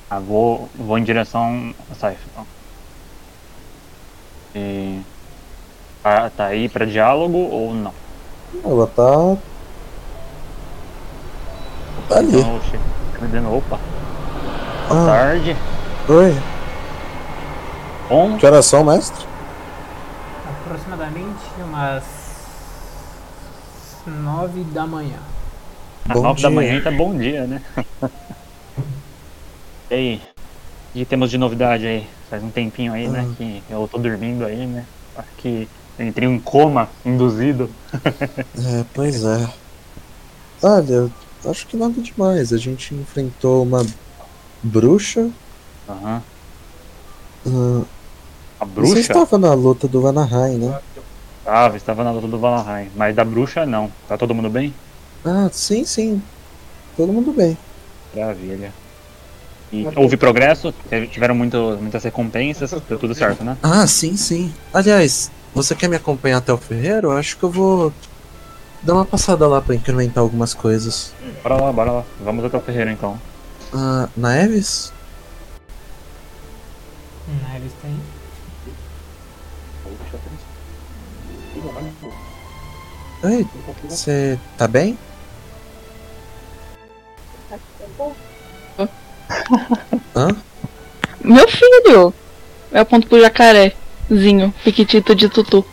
Ah, 0.09 0.19
vou, 0.19 0.69
vou 0.75 0.97
em 0.97 1.03
direção 1.03 1.73
a 1.89 1.95
Saif, 1.95 2.19
então. 2.31 2.45
E... 4.55 5.01
Tá, 6.03 6.29
tá 6.29 6.45
aí 6.47 6.67
pra 6.67 6.85
diálogo 6.85 7.37
ou 7.37 7.73
não? 7.73 7.93
Ela 8.63 8.87
tá. 8.87 9.37
Tá 12.09 12.17
ali. 12.19 12.37
Então, 12.39 12.55
eu 12.55 12.61
chego 12.63 12.83
dizendo, 13.21 13.53
opa, 13.55 13.79
boa 14.89 15.03
Ah, 15.03 15.05
tarde. 15.05 15.55
oi. 16.09 16.41
Bom, 18.09 18.37
Que 18.37 18.45
horas 18.45 18.65
são, 18.65 18.83
mestre? 18.85 19.25
Aproximadamente 20.61 21.36
umas. 21.77 22.03
nove 24.07 24.63
da 24.73 24.87
manhã. 24.87 25.19
às 26.09 26.13
Bom 26.15 26.23
nove 26.23 26.41
da 26.41 26.47
dia. 26.49 26.55
manhã 26.55 26.81
tá 26.81 26.91
bom 26.91 27.15
dia, 27.15 27.45
né? 27.45 27.61
e 29.91 29.93
aí? 29.93 30.21
O 30.89 30.99
que 30.99 31.05
temos 31.05 31.29
de 31.29 31.37
novidade 31.37 31.85
aí? 31.85 32.07
Faz 32.29 32.43
um 32.43 32.49
tempinho 32.49 32.93
aí, 32.93 33.07
né? 33.07 33.27
Ah. 33.29 33.35
Que 33.37 33.63
eu 33.69 33.87
tô 33.87 33.99
dormindo 33.99 34.45
aí, 34.45 34.65
né? 34.65 34.85
Acho 35.15 35.29
que 35.37 35.69
entrei 35.99 36.27
em 36.27 36.39
coma 36.39 36.89
induzido. 37.05 37.69
É, 38.59 38.83
pois 38.93 39.23
é. 39.23 39.47
Olha, 40.63 41.11
acho 41.45 41.67
que 41.67 41.77
nada 41.77 41.93
demais. 42.01 42.51
A 42.51 42.57
gente 42.57 42.95
enfrentou 42.95 43.63
uma 43.63 43.85
bruxa. 44.63 45.29
Aham. 45.87 46.21
ah, 47.45 47.85
A 48.59 48.65
Você 48.65 48.71
bruxa? 48.73 48.99
estava 48.99 49.37
na 49.37 49.53
luta 49.53 49.87
do 49.87 50.01
Vanaheim, 50.01 50.57
né? 50.57 50.79
Estava, 51.47 51.77
estava 51.77 52.03
na 52.03 52.11
luta 52.11 52.27
do 52.27 52.37
Valheim. 52.37 52.91
Mas 52.93 53.15
da 53.15 53.23
bruxa 53.23 53.65
não. 53.65 53.89
Tá 54.05 54.17
todo 54.17 54.35
mundo 54.35 54.49
bem? 54.49 54.73
Ah, 55.23 55.47
sim, 55.49 55.85
sim. 55.85 56.21
Todo 56.97 57.13
mundo 57.13 57.31
bem. 57.31 57.57
Maravilha. 58.13 58.73
E 59.71 59.87
houve 59.95 60.17
progresso? 60.17 60.73
Tiveram 61.09 61.33
muito, 61.33 61.77
muitas 61.79 62.03
recompensas? 62.03 62.71
Deu 62.89 62.99
tudo 62.99 63.15
certo, 63.15 63.45
né? 63.45 63.55
Ah, 63.63 63.87
sim, 63.87 64.17
sim. 64.17 64.53
Aliás, 64.73 65.31
você 65.55 65.73
quer 65.73 65.87
me 65.87 65.95
acompanhar 65.95 66.39
até 66.39 66.51
o 66.51 66.57
ferreiro? 66.57 67.11
Eu 67.11 67.17
acho 67.17 67.37
que 67.37 67.43
eu 67.43 67.49
vou 67.49 67.93
dar 68.83 68.95
uma 68.95 69.05
passada 69.05 69.47
lá 69.47 69.61
pra 69.61 69.73
incrementar 69.73 70.21
algumas 70.21 70.53
coisas. 70.53 71.13
Bora 71.41 71.55
lá, 71.55 71.71
bora 71.71 71.91
lá. 71.93 72.03
Vamos 72.19 72.43
até 72.43 72.57
o 72.57 72.61
ferreiro 72.61 72.91
então. 72.91 73.17
Ah, 73.73 74.09
na 74.17 74.35
Eves? 74.43 74.91
Naeve 77.41 77.67
está 77.67 77.87
aí. 77.87 78.16
Oi, 83.23 83.47
você 83.89 84.39
tá 84.57 84.67
bem? 84.67 84.97
Hã? 90.15 90.35
Meu 91.23 91.47
filho! 91.47 92.13
Eu 92.71 92.81
aponto 92.81 93.07
pro 93.07 93.19
jacarézinho, 93.19 94.53
piquitito 94.63 95.15
de 95.15 95.29
tutu. 95.29 95.65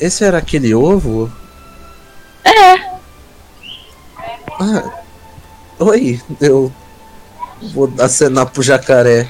Esse 0.00 0.24
era 0.24 0.38
aquele 0.38 0.74
ovo? 0.74 1.30
É, 2.44 2.92
Ah, 4.60 4.90
oi, 5.78 6.20
eu 6.40 6.72
vou 7.72 7.92
acenar 7.98 8.46
pro 8.46 8.62
jacaré. 8.62 9.28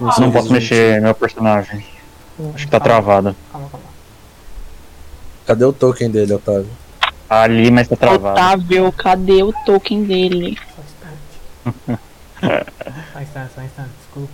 Não 0.00 0.30
posso 0.32 0.52
mexer 0.52 1.00
meu 1.00 1.14
personagem. 1.14 1.86
Acho 2.54 2.64
que 2.64 2.70
tá 2.70 2.80
travado. 2.80 3.34
Cadê 5.46 5.64
o 5.64 5.72
token 5.72 6.10
dele, 6.10 6.34
Otávio? 6.34 6.70
Tá 7.28 7.42
ali, 7.42 7.70
mas 7.70 7.88
tá 7.88 7.96
travado. 7.96 8.34
Otávio, 8.34 8.92
cadê 8.92 9.42
o 9.42 9.52
token 9.64 10.04
dele? 10.04 10.58
Só 10.74 10.80
um 10.80 11.74
instante. 11.74 12.00
só 13.12 13.18
um 13.18 13.22
instante, 13.22 13.50
só 13.54 13.60
um 13.60 13.64
instante, 13.64 13.90
desculpa. 13.98 14.32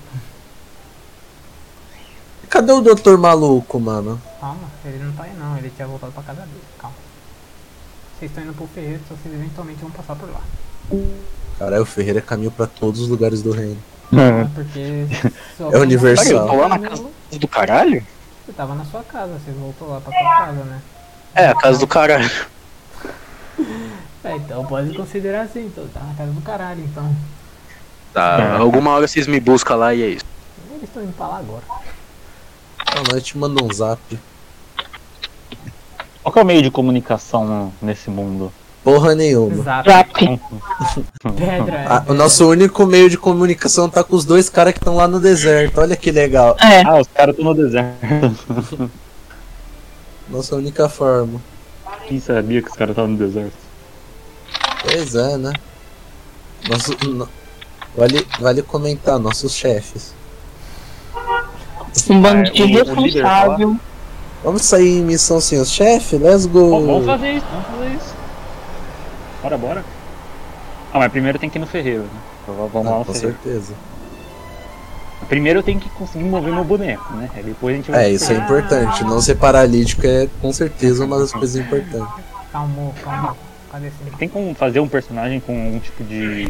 Cadê 2.48 2.72
o 2.72 2.80
doutor 2.80 3.16
maluco, 3.16 3.78
mano? 3.78 4.20
Calma, 4.40 4.68
ele 4.84 5.04
não 5.04 5.12
tá 5.12 5.24
aí 5.24 5.32
não, 5.38 5.56
ele 5.56 5.70
tinha 5.74 5.86
voltado 5.86 6.12
pra 6.12 6.22
casa 6.22 6.42
dele. 6.42 6.62
Calma. 6.78 6.96
Vocês 8.18 8.30
estão 8.30 8.44
indo 8.44 8.54
pro 8.54 8.66
ferreiro, 8.66 9.00
então 9.04 9.16
vocês 9.16 9.34
eventualmente 9.34 9.80
vão 9.80 9.90
passar 9.90 10.14
por 10.14 10.28
lá. 10.28 10.40
Caralho, 11.58 11.82
o 11.82 11.86
Ferreira 11.86 12.18
é 12.18 12.22
caminho 12.22 12.50
pra 12.50 12.66
todos 12.66 13.00
os 13.00 13.08
lugares 13.08 13.42
do 13.42 13.52
reino. 13.52 13.78
É 14.12 14.48
Porque. 14.54 15.06
É 15.72 15.78
universal. 15.78 16.36
Olha, 16.36 16.42
eu 16.42 16.48
tô 16.48 16.56
lá 16.56 16.68
na 16.68 16.78
casa 16.78 17.04
do 17.32 17.48
caralho? 17.48 18.06
Você 18.44 18.52
tava 18.52 18.74
na 18.74 18.84
sua 18.84 19.02
casa, 19.04 19.32
você 19.34 19.52
voltou 19.52 19.88
lá 19.88 20.00
pra 20.00 20.12
sua 20.12 20.36
casa, 20.36 20.64
né? 20.64 20.80
É, 21.34 21.46
a 21.48 21.54
casa 21.54 21.78
do 21.78 21.86
caralho. 21.86 22.30
É, 24.24 24.36
então 24.36 24.64
pode 24.66 24.94
considerar 24.94 25.42
assim, 25.42 25.66
então 25.66 25.86
tá 25.88 26.00
na 26.00 26.14
casa 26.14 26.30
do 26.32 26.40
caralho, 26.42 26.80
então. 26.84 27.14
Tá, 28.12 28.56
alguma 28.58 28.90
hora 28.90 29.06
vocês 29.06 29.26
me 29.26 29.40
buscam 29.40 29.76
lá 29.76 29.94
e 29.94 30.02
é 30.02 30.06
isso. 30.08 30.24
Eles 30.70 30.82
estão 30.84 31.02
indo 31.02 31.12
pra 31.12 31.26
lá 31.28 31.38
agora. 31.38 31.62
Ah, 32.78 33.02
nós 33.12 33.22
te 33.22 33.38
manda 33.38 33.62
um 33.64 33.72
zap. 33.72 34.00
Qual 36.22 36.32
que 36.32 36.38
é 36.38 36.42
o 36.42 36.46
meio 36.46 36.62
de 36.62 36.70
comunicação 36.70 37.72
nesse 37.80 38.10
mundo? 38.10 38.52
Porra 38.84 39.14
nenhuma. 39.14 39.62
Zap, 39.62 39.88
pedra. 41.36 41.84
Ah, 41.88 42.04
o 42.08 42.14
nosso 42.14 42.48
único 42.48 42.84
meio 42.86 43.08
de 43.08 43.16
comunicação 43.16 43.88
tá 43.88 44.02
com 44.02 44.16
os 44.16 44.24
dois 44.24 44.48
caras 44.48 44.72
que 44.72 44.78
estão 44.80 44.96
lá 44.96 45.06
no 45.06 45.20
deserto. 45.20 45.80
Olha 45.80 45.96
que 45.96 46.10
legal. 46.10 46.56
É, 46.60 46.82
Ah, 46.82 46.98
os 46.98 47.06
caras 47.08 47.34
estão 47.36 47.52
no 47.52 47.54
deserto. 47.54 48.90
Nossa 50.30 50.56
única 50.56 50.88
forma. 50.88 51.40
Quem 52.06 52.20
sabia 52.20 52.62
que 52.62 52.68
os 52.70 52.76
caras 52.76 52.92
estavam 52.92 53.10
no 53.12 53.16
deserto? 53.18 53.52
Pois 54.82 55.14
é, 55.14 55.36
né? 55.36 55.52
Nosso, 56.68 56.96
no- 57.08 57.28
vale, 57.96 58.26
vale 58.38 58.62
comentar, 58.62 59.18
nossos 59.18 59.52
chefes. 59.54 60.14
um 62.08 62.20
bando 62.22 62.50
de 62.52 62.62
o- 62.62 62.64
o 62.64 62.68
líder 62.68 62.86
irresponsável. 62.86 63.76
Vamos 64.44 64.62
sair 64.62 64.98
em 64.98 65.02
missão 65.02 65.40
sem 65.40 65.58
os 65.60 65.70
chefes? 65.70 66.20
Let's 66.20 66.46
go! 66.46 66.70
vamos 66.86 67.06
fazer 67.06 67.32
isso, 67.32 67.46
vamos 67.50 67.66
fazer 67.66 67.94
isso. 67.96 68.14
Bora, 69.42 69.58
bora. 69.58 69.84
Ah, 70.92 70.98
mas 70.98 71.12
primeiro 71.12 71.38
tem 71.38 71.50
que 71.50 71.58
ir 71.58 71.60
no 71.60 71.66
ferreiro, 71.66 72.02
né? 72.04 72.08
Então, 72.42 72.68
Vamos 72.72 72.86
lá 72.88 72.94
Ah, 72.96 72.98
no 73.00 73.04
com 73.04 73.12
ferreiro. 73.12 73.36
certeza. 73.42 73.74
Primeiro 75.28 75.60
eu 75.60 75.62
tenho 75.62 75.78
que 75.78 75.88
conseguir 75.90 76.24
mover 76.24 76.52
meu 76.52 76.64
boneco, 76.64 77.12
né? 77.14 77.30
Aí 77.34 77.42
depois 77.42 77.74
a 77.74 77.76
gente 77.76 77.90
vai. 77.90 78.04
É, 78.04 78.10
isso 78.10 78.32
é 78.32 78.36
importante. 78.36 79.04
Não 79.04 79.20
ser 79.20 79.36
paralítico 79.36 80.06
é 80.06 80.28
com 80.40 80.52
certeza 80.52 81.04
uma 81.04 81.18
das 81.18 81.30
coisas 81.32 81.56
importantes. 81.56 82.24
Calmou, 82.50 82.92
calmou. 83.02 83.36
Cadê 83.70 83.86
esse 83.86 84.16
Tem 84.18 84.28
como 84.28 84.52
fazer 84.54 84.80
um 84.80 84.88
personagem 84.88 85.38
com 85.40 85.52
algum 85.66 85.78
tipo 85.78 86.02
de. 86.02 86.46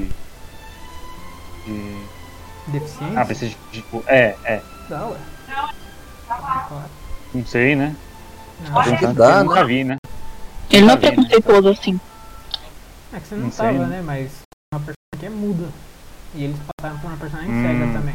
de. 1.67 1.97
deficiente? 2.69 3.17
Ah, 3.17 3.25
precisa 3.27 3.51
de. 3.51 3.57
Tipo, 3.83 4.03
é, 4.07 4.35
é. 4.45 4.63
Dá, 4.89 5.07
ué. 5.09 5.17
Não 7.35 7.45
sei, 7.45 7.77
né? 7.77 7.95
Não, 8.69 8.79
Acho 8.79 8.97
que 8.97 9.07
dá, 9.09 9.31
eu 9.31 9.37
né? 9.37 9.43
nunca 9.45 9.65
vi, 9.65 9.85
né? 9.85 9.97
Ele 10.71 10.87
não 10.87 10.95
é 10.95 10.97
vendo, 10.97 11.15
preconceituoso 11.17 11.69
assim. 11.69 12.01
é 13.13 13.21
que 13.21 13.27
você 13.29 13.35
não, 13.35 13.43
Não 13.45 13.53
sei, 13.53 13.67
tava, 13.67 13.79
né? 13.87 13.97
né? 13.97 14.03
Mas 14.05 14.31
uma 14.73 14.81
personagem 14.81 15.19
que 15.19 15.27
é 15.27 15.31
muda. 15.31 15.69
E 16.35 16.45
eles 16.45 16.57
passaram 16.77 16.99
por 17.01 17.09
uma 17.09 17.17
personagem 17.17 17.53
Hum. 17.53 17.63
cega 17.63 17.93
também. 17.99 18.15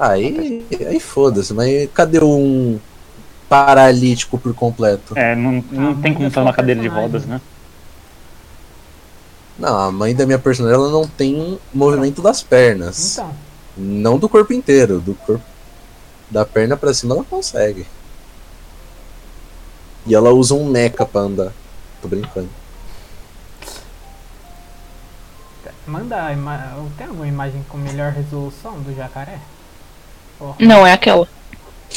Aí, 0.00 0.64
aí 0.88 0.98
foda-se, 0.98 1.52
mas 1.52 1.90
cadê 1.92 2.24
um 2.24 2.80
paralítico 3.50 4.38
por 4.38 4.54
completo? 4.54 5.12
É, 5.14 5.36
não, 5.36 5.62
não 5.70 5.90
Ah, 5.92 5.96
tem 6.02 6.14
como 6.14 6.26
é 6.26 6.30
fazer 6.30 6.34
só 6.34 6.40
uma 6.40 6.50
um 6.50 6.54
cadeira 6.54 6.80
de 6.80 6.88
rodas, 6.88 7.26
né? 7.26 7.38
Não, 9.58 9.78
a 9.78 9.92
mãe 9.92 10.14
da 10.14 10.24
minha 10.24 10.38
personagem 10.38 10.76
ela 10.78 10.90
não 10.90 11.06
tem 11.06 11.58
movimento 11.74 12.22
das 12.22 12.42
pernas. 12.42 13.18
Então, 13.18 13.34
Não 13.76 14.18
do 14.18 14.26
corpo 14.26 14.54
inteiro, 14.54 15.00
do 15.00 15.14
corpo 15.14 15.44
da 16.30 16.46
perna 16.46 16.78
pra 16.78 16.94
cima 16.94 17.14
ela 17.14 17.24
consegue. 17.24 17.86
E 20.06 20.14
ela 20.14 20.30
usa 20.30 20.54
um 20.54 20.64
mecha 20.64 21.04
pra 21.04 21.20
andar. 21.20 21.52
Tô 22.00 22.08
brincando. 22.08 22.48
manda. 25.86 26.28
Tem 26.96 27.06
alguma 27.06 27.26
imagem 27.26 27.62
com 27.68 27.76
melhor 27.76 28.12
resolução 28.12 28.80
do 28.80 28.94
jacaré? 28.94 29.38
Não, 30.58 30.86
é 30.86 30.92
aquela. 30.92 31.26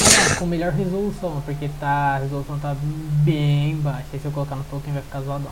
Ah, 0.02 0.36
com 0.36 0.46
melhor 0.46 0.72
resolução, 0.72 1.42
porque 1.46 1.70
tá, 1.80 2.16
a 2.16 2.18
resolução 2.20 2.58
tá 2.60 2.76
bem 2.82 3.76
baixa. 3.78 4.06
E 4.14 4.20
se 4.20 4.26
eu 4.26 4.32
colocar 4.32 4.56
no 4.56 4.64
Tolkien 4.66 4.94
vai 4.94 5.04
ficar 5.04 5.22
zoadão. 5.22 5.52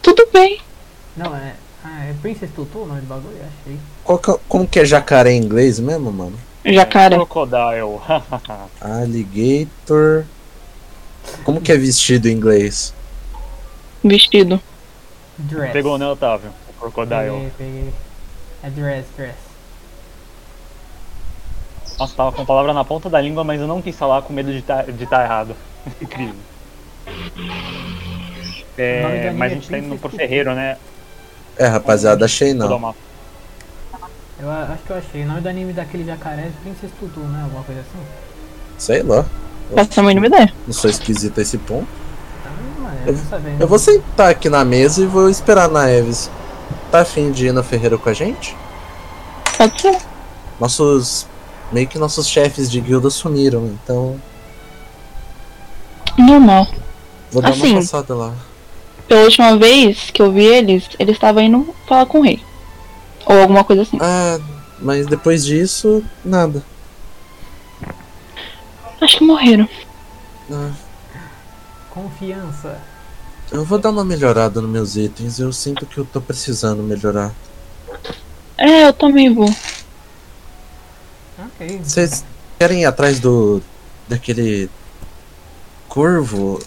Tudo 0.00 0.28
bem. 0.32 0.60
Não, 1.16 1.34
é. 1.36 1.54
Ah, 1.84 2.04
é 2.04 2.14
Princess 2.22 2.50
Tutu 2.54 2.78
o 2.82 2.86
nome 2.86 3.00
do 3.00 3.06
bagulho? 3.08 3.36
Achei. 3.36 3.76
Qual 4.04 4.18
que 4.18 4.30
é- 4.30 4.38
como 4.48 4.66
que 4.68 4.78
é 4.78 4.84
jacaré 4.84 5.32
em 5.32 5.42
inglês 5.42 5.80
mesmo, 5.80 6.12
mano? 6.12 6.38
Jacaré. 6.64 7.16
Crocodile. 7.16 7.98
Alligator. 8.80 10.24
Como 11.44 11.60
que 11.60 11.72
é 11.72 11.76
vestido 11.76 12.28
em 12.28 12.32
inglês? 12.32 12.94
Vestido. 14.04 14.60
Dress. 15.38 15.72
Pegou, 15.72 15.98
né, 15.98 16.06
Otávio? 16.06 16.50
Crocodile. 16.78 17.30
Peguei, 17.30 17.52
peguei. 17.58 17.94
É 18.62 18.70
dress, 18.70 19.06
dress. 19.16 19.34
Nossa, 22.02 22.16
tava 22.16 22.32
com 22.32 22.42
a 22.42 22.44
palavra 22.44 22.74
na 22.74 22.84
ponta 22.84 23.08
da 23.08 23.20
língua, 23.20 23.44
mas 23.44 23.60
eu 23.60 23.66
não 23.68 23.80
quis 23.80 23.94
falar 23.94 24.22
com 24.22 24.32
medo 24.32 24.52
de 24.52 24.60
tá, 24.60 24.82
de 24.82 25.06
tá 25.06 25.22
errado. 25.22 25.54
Incrível. 26.00 26.34
É, 28.76 29.30
mas 29.30 29.52
a 29.52 29.54
é 29.54 29.58
gente 29.58 29.70
tá 29.70 29.78
indo 29.78 29.96
pro. 29.96 30.10
Ferreiro, 30.10 30.52
né? 30.52 30.78
É, 31.56 31.66
rapaziada, 31.66 32.24
achei 32.24 32.52
não. 32.52 32.94
Eu 34.40 34.50
acho 34.50 34.82
que 34.84 34.90
eu 34.90 34.96
achei. 34.96 35.22
O 35.22 35.26
nome 35.28 35.42
do 35.42 35.48
anime 35.48 35.72
daquele 35.72 36.04
jacaré 36.04 36.42
é 36.42 36.52
Princess 36.62 36.90
Tutu, 36.98 37.20
né? 37.20 37.42
Alguma 37.44 37.62
coisa 37.62 37.82
assim. 37.82 38.04
Sei 38.78 39.02
lá. 39.04 39.24
Faço 39.72 40.00
a 40.00 40.02
mínima 40.02 40.26
ideia. 40.26 40.52
Não 40.66 40.74
sou 40.74 40.90
esquisito 40.90 41.38
a 41.38 41.42
esse 41.42 41.56
ponto. 41.56 41.86
Tá? 42.42 42.50
Eu 43.06 43.16
sabendo. 43.16 43.60
Eu 43.60 43.68
vou 43.68 43.78
sentar 43.78 44.30
aqui 44.30 44.48
na 44.48 44.64
mesa 44.64 45.02
e 45.02 45.06
vou 45.06 45.30
esperar 45.30 45.68
na 45.68 45.88
Eves. 45.88 46.28
Tá 46.90 47.02
afim 47.02 47.30
de 47.30 47.46
ir 47.46 47.52
no 47.52 47.62
Ferreiro 47.62 47.96
com 47.96 48.08
a 48.08 48.12
gente? 48.12 48.56
Pode 49.56 49.80
ser. 49.80 49.98
Nossos. 50.58 51.30
Meio 51.72 51.88
que 51.88 51.98
nossos 51.98 52.28
chefes 52.28 52.70
de 52.70 52.80
guilda 52.80 53.08
sumiram, 53.10 53.66
então 53.66 54.20
Normal. 56.18 56.68
vou 57.30 57.40
dar 57.42 57.50
Assim. 57.50 57.72
uma 57.72 57.80
passada 57.80 58.14
lá. 58.14 58.34
Pela 59.08 59.22
última 59.24 59.56
vez 59.56 60.10
que 60.10 60.20
eu 60.22 60.30
vi 60.30 60.44
eles, 60.44 60.84
eles 60.98 61.16
estavam 61.16 61.42
indo 61.42 61.74
falar 61.86 62.06
com 62.06 62.18
o 62.20 62.22
rei. 62.22 62.42
Ou 63.26 63.40
alguma 63.40 63.64
coisa 63.64 63.82
assim. 63.82 63.98
Ah, 64.00 64.38
mas 64.78 65.06
depois 65.06 65.44
disso, 65.44 66.02
nada. 66.24 66.62
Acho 69.00 69.18
que 69.18 69.24
morreram. 69.24 69.68
Ah, 70.50 70.70
Confiança. 71.90 72.78
eu 73.50 73.64
vou 73.64 73.78
dar 73.78 73.90
uma 73.90 74.04
melhorada 74.04 74.60
nos 74.60 74.70
meus 74.70 74.96
itens. 74.96 75.38
Eu 75.38 75.52
sinto 75.52 75.86
que 75.86 75.98
eu 75.98 76.04
tô 76.04 76.20
precisando 76.20 76.82
melhorar. 76.82 77.32
É, 78.58 78.86
eu 78.86 78.92
também 78.92 79.32
vou. 79.32 79.52
Ok. 81.38 81.80
Vocês 81.82 82.24
querem 82.58 82.82
ir 82.82 82.84
atrás 82.84 83.18
do. 83.20 83.62
daquele. 84.08 84.68
corvo? 85.88 86.60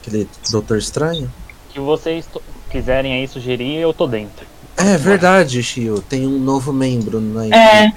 Aquele 0.00 0.28
Doutor 0.50 0.78
Estranho? 0.78 1.32
que 1.70 1.80
vocês 1.80 2.26
to- 2.26 2.42
quiserem 2.70 3.14
aí 3.14 3.26
sugerir, 3.28 3.76
eu 3.76 3.92
tô 3.94 4.06
dentro. 4.06 4.44
É 4.76 4.96
verdade, 4.98 5.62
Shio. 5.62 6.02
Tem 6.02 6.26
um 6.26 6.38
novo 6.38 6.72
membro 6.72 7.20
na 7.20 7.42
equipe. 7.46 7.56
É, 7.58 7.92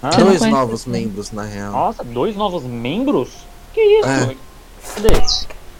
Ah, 0.00 0.10
Dois 0.10 0.40
novos 0.42 0.86
membros, 0.86 1.32
na 1.32 1.42
real. 1.42 1.72
nossa, 1.72 2.04
dois 2.04 2.36
novos 2.36 2.62
membros? 2.62 3.30
Que 3.74 3.80
isso? 3.80 4.08
É. 4.08 4.36
Cadê? 4.94 5.22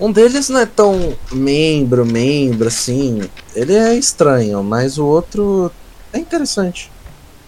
Um 0.00 0.10
deles 0.10 0.48
não 0.48 0.58
é 0.60 0.66
tão 0.66 1.14
membro, 1.30 2.04
membro, 2.04 2.66
assim. 2.68 3.20
Ele 3.54 3.74
é 3.76 3.94
estranho, 3.94 4.62
mas 4.64 4.98
o 4.98 5.04
outro 5.06 5.70
é 6.12 6.18
interessante. 6.18 6.90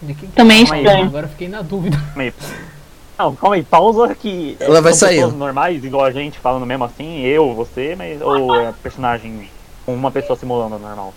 De 0.02 0.14
que 0.14 0.26
Também 0.28 0.64
calma 0.64 0.76
aí, 0.76 0.84
estranho. 0.84 1.06
Agora 1.06 1.26
eu 1.26 1.30
fiquei 1.30 1.48
na 1.48 1.62
dúvida. 1.62 1.96
Calma 2.14 2.22
aí. 2.22 2.32
Não, 3.18 3.36
calma 3.36 3.56
aí, 3.56 3.62
pausa 3.62 4.14
que. 4.14 4.56
Ela 4.58 4.80
vai 4.80 4.94
sair, 4.94 5.26
normais, 5.30 5.84
igual 5.84 6.06
a 6.06 6.10
gente, 6.10 6.38
falando 6.38 6.64
mesmo 6.64 6.84
assim, 6.84 7.20
eu, 7.20 7.54
você, 7.54 7.94
mas. 7.94 8.18
Ou 8.22 8.54
é 8.56 8.72
personagem 8.82 9.46
com 9.84 9.94
uma 9.94 10.10
pessoa 10.10 10.38
simulando 10.38 10.78
normal? 10.78 11.12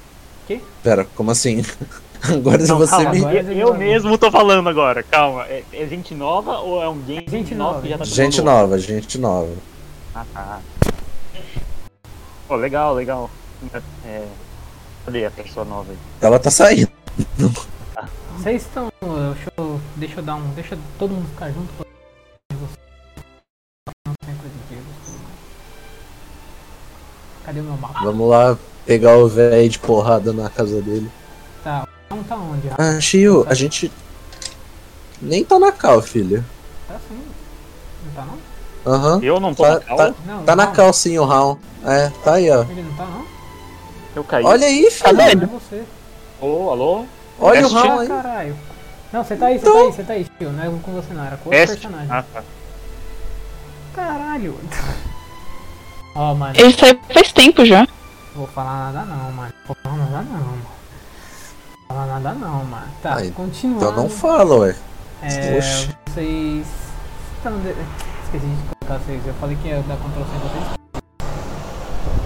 Pera, 0.83 1.07
como 1.15 1.31
assim? 1.31 1.63
Agora 2.29 2.57
Não, 2.65 2.77
você 2.77 2.91
calma, 2.91 3.11
me. 3.11 3.19
agora- 3.19 3.53
eu, 3.53 3.67
eu 3.69 3.73
mesmo 3.73 4.17
tô 4.17 4.29
falando 4.29 4.67
agora, 4.69 5.01
calma. 5.03 5.45
É, 5.45 5.63
é 5.73 5.87
gente 5.87 6.13
nova 6.13 6.59
ou 6.59 6.81
é 6.83 6.87
um 6.89 6.99
game 6.99 7.25
Gente 7.27 7.55
nova. 7.55 7.81
que 7.81 7.89
já 7.89 7.97
tá 7.97 8.03
Gente 8.05 8.41
nova, 8.41 8.77
gente 8.79 9.17
nova. 9.17 9.53
Ah, 10.15 10.25
tá. 10.33 10.59
Pô, 12.47 12.55
legal, 12.55 12.93
legal. 12.93 13.29
É, 14.05 14.23
cadê 15.05 15.25
a 15.25 15.31
pessoa 15.31 15.65
nova 15.65 15.91
aí? 15.91 15.97
Ela 16.21 16.39
tá 16.39 16.51
saindo. 16.51 16.91
Vocês 18.37 18.61
estão. 18.63 18.91
Deixa 19.01 19.51
eu, 19.57 19.81
deixa 19.95 20.19
eu 20.19 20.23
dar 20.23 20.35
um. 20.35 20.49
Deixa 20.53 20.77
todo 20.99 21.11
mundo 21.13 21.27
ficar 21.29 21.49
junto 21.51 21.71
com. 21.73 21.83
Cadê 27.45 27.59
o 27.59 27.63
meu 27.63 27.77
mapa? 27.77 27.99
Vamos 28.03 28.29
lá 28.29 28.57
pegar 28.85 29.17
o 29.17 29.27
velho 29.27 29.69
de 29.69 29.79
porrada 29.79 30.31
na 30.31 30.49
casa 30.49 30.81
dele. 30.81 31.09
Tá, 31.63 31.87
não 32.09 32.23
tá 32.23 32.35
onde? 32.35 32.69
Ah, 32.69 32.75
Ah, 32.97 33.01
Shio, 33.01 33.45
a 33.49 33.53
gente. 33.53 33.91
Nem 35.21 35.43
tá 35.43 35.59
na 35.59 35.71
cal, 35.71 36.01
filho. 36.01 36.43
Tá 36.87 36.95
sim. 37.07 37.21
Não 38.05 38.13
tá 38.13 38.25
não? 38.25 38.93
Aham. 38.93 39.19
Eu 39.23 39.39
não 39.39 39.53
tô 39.53 39.63
Tá- 39.63 39.73
na 39.75 39.79
cal? 39.79 39.97
tá- 39.97 40.13
Não, 40.25 40.43
Tá 40.43 40.55
não. 40.55 40.65
na 40.65 40.71
cal 40.71 40.93
sim, 40.93 41.17
o 41.17 41.25
Raul. 41.25 41.59
É, 41.85 42.09
tá 42.23 42.33
aí, 42.35 42.49
ó. 42.49 42.63
Ele 42.63 42.83
não 42.83 42.93
tá 42.95 43.05
não? 43.05 43.25
Eu 44.15 44.23
caí. 44.23 44.43
Olha 44.45 44.67
aí, 44.67 44.83
Tá 44.85 45.09
filho. 45.09 45.17
Não, 45.17 45.25
doido? 45.25 45.43
é 45.43 45.47
você. 45.47 45.83
Alô, 46.41 46.69
alô? 46.71 47.05
Olha 47.39 47.61
o 47.61 47.65
Este- 47.65 47.73
Raul 47.75 47.99
aí. 47.99 48.07
caralho. 48.07 48.57
Não, 49.11 49.23
você 49.23 49.35
tá 49.35 49.45
aí, 49.47 49.59
você 49.59 49.67
Então- 49.67 49.73
tá 49.73 49.79
aí, 49.87 49.91
você 49.93 50.03
tá 50.03 50.13
aí, 50.13 50.27
tio. 50.39 50.51
Não 50.51 50.63
é 50.63 50.79
com 50.81 50.91
você 50.93 51.13
não, 51.13 51.23
era 51.25 51.37
com 51.37 51.49
outro 51.49 51.59
Este? 51.59 51.73
personagem. 51.75 52.07
Ah, 52.11 52.23
tá. 52.33 52.43
Caralho. 53.93 54.57
Ó, 56.15 56.33
mano, 56.35 56.53
ele 56.57 56.73
saiu 56.77 56.99
faz 57.11 57.31
tempo 57.31 57.65
já. 57.65 57.87
vou 58.35 58.47
falar 58.47 58.91
nada 58.91 59.05
não, 59.05 59.31
mano. 59.31 59.53
Vou 59.67 59.75
falar 59.83 59.97
nada 59.97 60.21
não, 60.21 60.39
mano. 60.39 60.61
Vou 60.61 61.87
falar 61.87 62.05
nada 62.19 62.33
não, 62.33 62.63
mano. 62.65 62.87
Tá, 63.01 63.15
Aí, 63.15 63.31
continuando. 63.31 63.85
Então 63.85 64.03
não 64.03 64.09
fala, 64.09 64.55
ué. 64.59 64.75
É, 65.21 65.57
Oxi. 65.57 65.89
vocês. 66.09 66.67
Esqueci 68.25 68.45
de 68.45 68.75
colocar 68.79 69.03
vocês. 69.05 69.27
Eu 69.27 69.33
falei 69.35 69.55
que 69.61 69.67
ia 69.67 69.81
dar 69.83 69.95
Ctrl 69.97 70.23
C 70.23 70.37
vocês. 70.39 70.82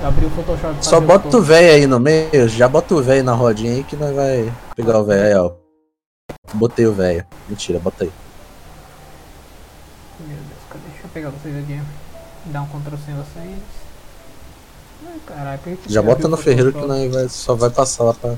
Abri 0.03 0.25
o 0.25 0.29
Photoshop 0.29 0.85
Só 0.85 0.99
bota 1.01 1.37
o 1.37 1.41
velho 1.41 1.73
aí 1.73 1.87
no 1.87 1.99
meio, 1.99 2.47
já 2.47 2.67
bota 2.67 2.93
o 2.93 3.01
velho 3.01 3.23
na 3.23 3.33
rodinha 3.33 3.73
aí 3.73 3.83
que 3.83 3.95
nós 3.95 4.15
vai 4.15 4.53
pegar 4.75 4.99
o 4.99 5.03
velho 5.03 5.23
aí, 5.23 5.35
ó. 5.35 5.51
Botei 6.53 6.85
o 6.85 6.93
velho. 6.93 7.25
Mentira, 7.49 7.79
bota 7.79 8.03
aí. 8.03 8.11
Meu 10.19 10.37
Deus, 10.37 10.59
cadê? 10.69 10.83
Deixa 10.89 11.03
eu 11.05 11.09
pegar 11.09 11.29
vocês 11.29 11.57
aqui. 11.57 11.81
Dar 12.45 12.61
um 12.61 12.67
Ctrl 12.67 12.95
C 12.95 13.11
em 13.11 13.15
vocês. 13.15 13.59
Ai, 15.05 15.19
caralho, 15.25 15.59
por 15.59 15.77
que 15.77 15.91
Já 15.93 16.01
bota 16.01 16.27
no 16.27 16.37
ferreiro 16.37 16.71
que 16.71 16.85
nós 16.85 17.13
vai, 17.13 17.29
só 17.29 17.55
vai 17.55 17.69
passar 17.69 18.03
lá 18.03 18.13
pra. 18.13 18.35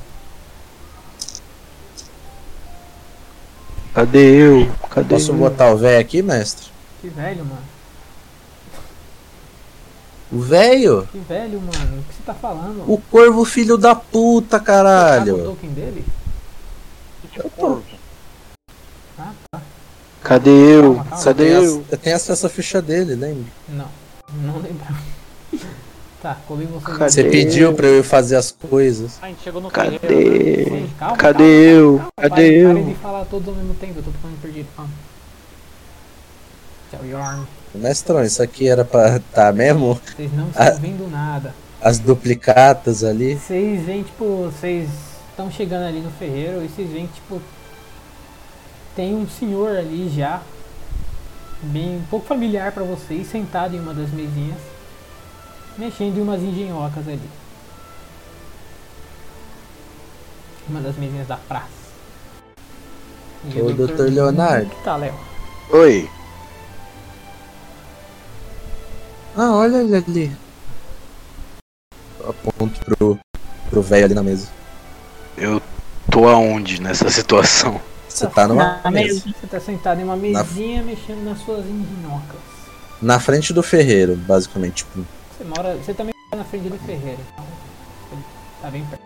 Cadê 3.94 4.42
eu? 4.42 4.72
Cadê 4.90 5.10
Posso 5.10 5.32
eu? 5.32 5.36
botar 5.36 5.72
o 5.72 5.78
velho 5.78 6.00
aqui, 6.00 6.22
mestre? 6.22 6.68
Que 7.02 7.10
velho, 7.10 7.46
mano. 7.46 7.62
O 10.32 10.40
velho? 10.40 11.08
Que 11.12 11.18
velho, 11.20 11.60
mano. 11.60 12.00
O 12.00 12.04
que 12.04 12.14
você 12.14 12.24
tá 12.26 12.34
falando? 12.34 12.84
O 12.92 13.02
corvo 13.10 13.44
filho 13.46 13.78
da 13.78 13.96
puta, 13.96 14.58
Sabe 14.58 14.62
o 14.62 14.66
caralho. 14.66 15.44
token 15.44 15.70
dele? 15.72 16.06
Cadê 20.24 20.50
eu? 20.50 20.96
Calma, 20.96 21.04
calma. 21.12 21.16
Cadê 21.22 21.46
Eu 21.50 21.54
eu? 21.54 21.62
tenho, 21.64 21.86
eu 21.92 21.98
tenho 21.98 22.16
acesso 22.16 22.46
à 22.46 22.50
ficha 22.50 22.82
dele, 22.82 23.16
lembra? 23.16 23.52
Não, 23.70 23.88
não 24.34 24.58
lembrava. 24.60 24.98
Tá, 26.22 26.36
colei 26.50 26.68
vocês 26.68 26.98
Cadê? 26.98 27.10
Você 27.12 27.24
pediu 27.24 27.74
pra 27.74 27.88
eu 27.88 28.00
ir 28.00 28.04
fazer 28.04 28.36
as 28.36 28.52
coisas. 28.52 29.18
Ah, 29.22 29.28
a 29.28 29.30
gente 29.30 29.42
chegou 29.42 29.62
no 29.62 29.72
Cadê? 29.72 29.98
ferreiro, 30.00 30.72
né? 30.76 30.90
Calma, 31.00 31.16
Cadê 31.16 31.38
calma, 31.38 31.54
eu? 31.80 31.96
calma, 31.98 32.12
Cadê 32.18 32.30
parem, 32.36 32.52
eu? 32.58 32.68
Parem 32.74 32.86
de 32.90 32.96
falar 32.96 33.24
todos 33.26 33.48
ao 33.48 33.56
mesmo 33.56 33.74
tempo, 33.76 34.00
eu 34.00 34.04
tô 34.04 34.12
ficando 34.12 34.42
perdido. 34.42 34.68
Calma. 34.76 34.92
Tchau, 36.92 37.06
Yorn. 37.06 37.48
Mestrão, 37.74 38.24
isso 38.24 38.42
aqui 38.42 38.68
era 38.68 38.84
pra 38.84 39.20
tá 39.34 39.52
mesmo? 39.54 40.00
Vocês 40.16 40.34
não 40.34 40.50
estão 40.50 40.68
Ah. 40.68 40.72
vendo 40.72 41.10
nada. 41.10 41.54
As 41.82 42.00
duplicatas 42.00 43.04
ali. 43.04 43.36
Vocês 43.36 43.86
veem, 43.86 44.04
tipo, 44.04 44.50
vocês 44.52 44.90
estão 45.30 45.50
chegando 45.52 45.86
ali 45.86 46.02
no 46.02 46.12
ferreiro 46.12 46.64
e 46.64 46.68
vocês 46.68 46.90
veem, 46.90 47.08
tipo, 47.08 47.42
tem 48.96 49.16
um 49.16 49.28
senhor 49.30 49.78
ali 49.78 50.10
já, 50.10 50.42
bem 51.62 51.98
um 51.98 52.06
pouco 52.10 52.26
familiar 52.26 52.72
pra 52.72 52.84
vocês, 52.84 53.28
sentado 53.30 53.76
em 53.76 53.80
uma 53.80 53.94
das 53.94 54.10
mesinhas, 54.10 54.58
mexendo 55.78 56.18
em 56.18 56.22
umas 56.22 56.42
engenhocas 56.42 57.08
ali. 57.08 57.30
Uma 60.68 60.82
das 60.82 60.96
mesinhas 60.98 61.28
da 61.28 61.38
praça. 61.38 61.68
E 63.56 63.62
Ô, 63.62 63.72
Dr. 63.72 63.94
Dr. 63.94 64.02
Leonardo. 64.12 64.70
Que 64.70 64.84
tá, 64.84 64.96
Léo? 64.98 65.14
Oi. 65.72 66.10
Ah, 69.42 69.54
olha 69.56 69.78
ele 69.78 69.96
ali. 69.96 70.32
Aponto 72.28 72.78
pro 72.84 73.18
pro 73.70 73.82
velho 73.82 74.04
ali 74.04 74.14
na 74.14 74.22
mesa. 74.22 74.50
Eu 75.38 75.62
tô 76.12 76.28
aonde 76.28 76.82
nessa 76.82 77.10
situação? 77.10 77.80
Você 78.10 78.28
tá 78.28 78.50
numa 78.50 78.82
Na 78.84 78.92
mesa. 78.92 79.14
mesa. 79.26 79.36
Você 79.40 79.48
tá 79.48 79.60
sentado 79.62 80.02
em 80.02 80.04
uma 80.04 80.18
mesinha 80.18 80.84
mexendo 80.84 81.24
nas 81.24 81.40
suas 81.40 81.66
engenhocas. 81.66 82.36
Na 83.02 83.18
frente 83.18 83.54
do 83.54 83.64
ferreiro, 83.64 84.18
basicamente. 84.18 84.84
Tipo, 84.84 85.06
Você 85.38 85.46
mora. 85.46 85.78
Você 85.78 85.94
também 85.94 86.14
mora 86.30 86.44
na 86.44 86.50
frente 86.50 86.68
do 86.68 86.78
ferreiro, 86.80 87.22
então. 87.32 87.46
ele 88.12 88.24
Tá 88.62 88.70
bem 88.70 88.86
perto. 88.88 89.02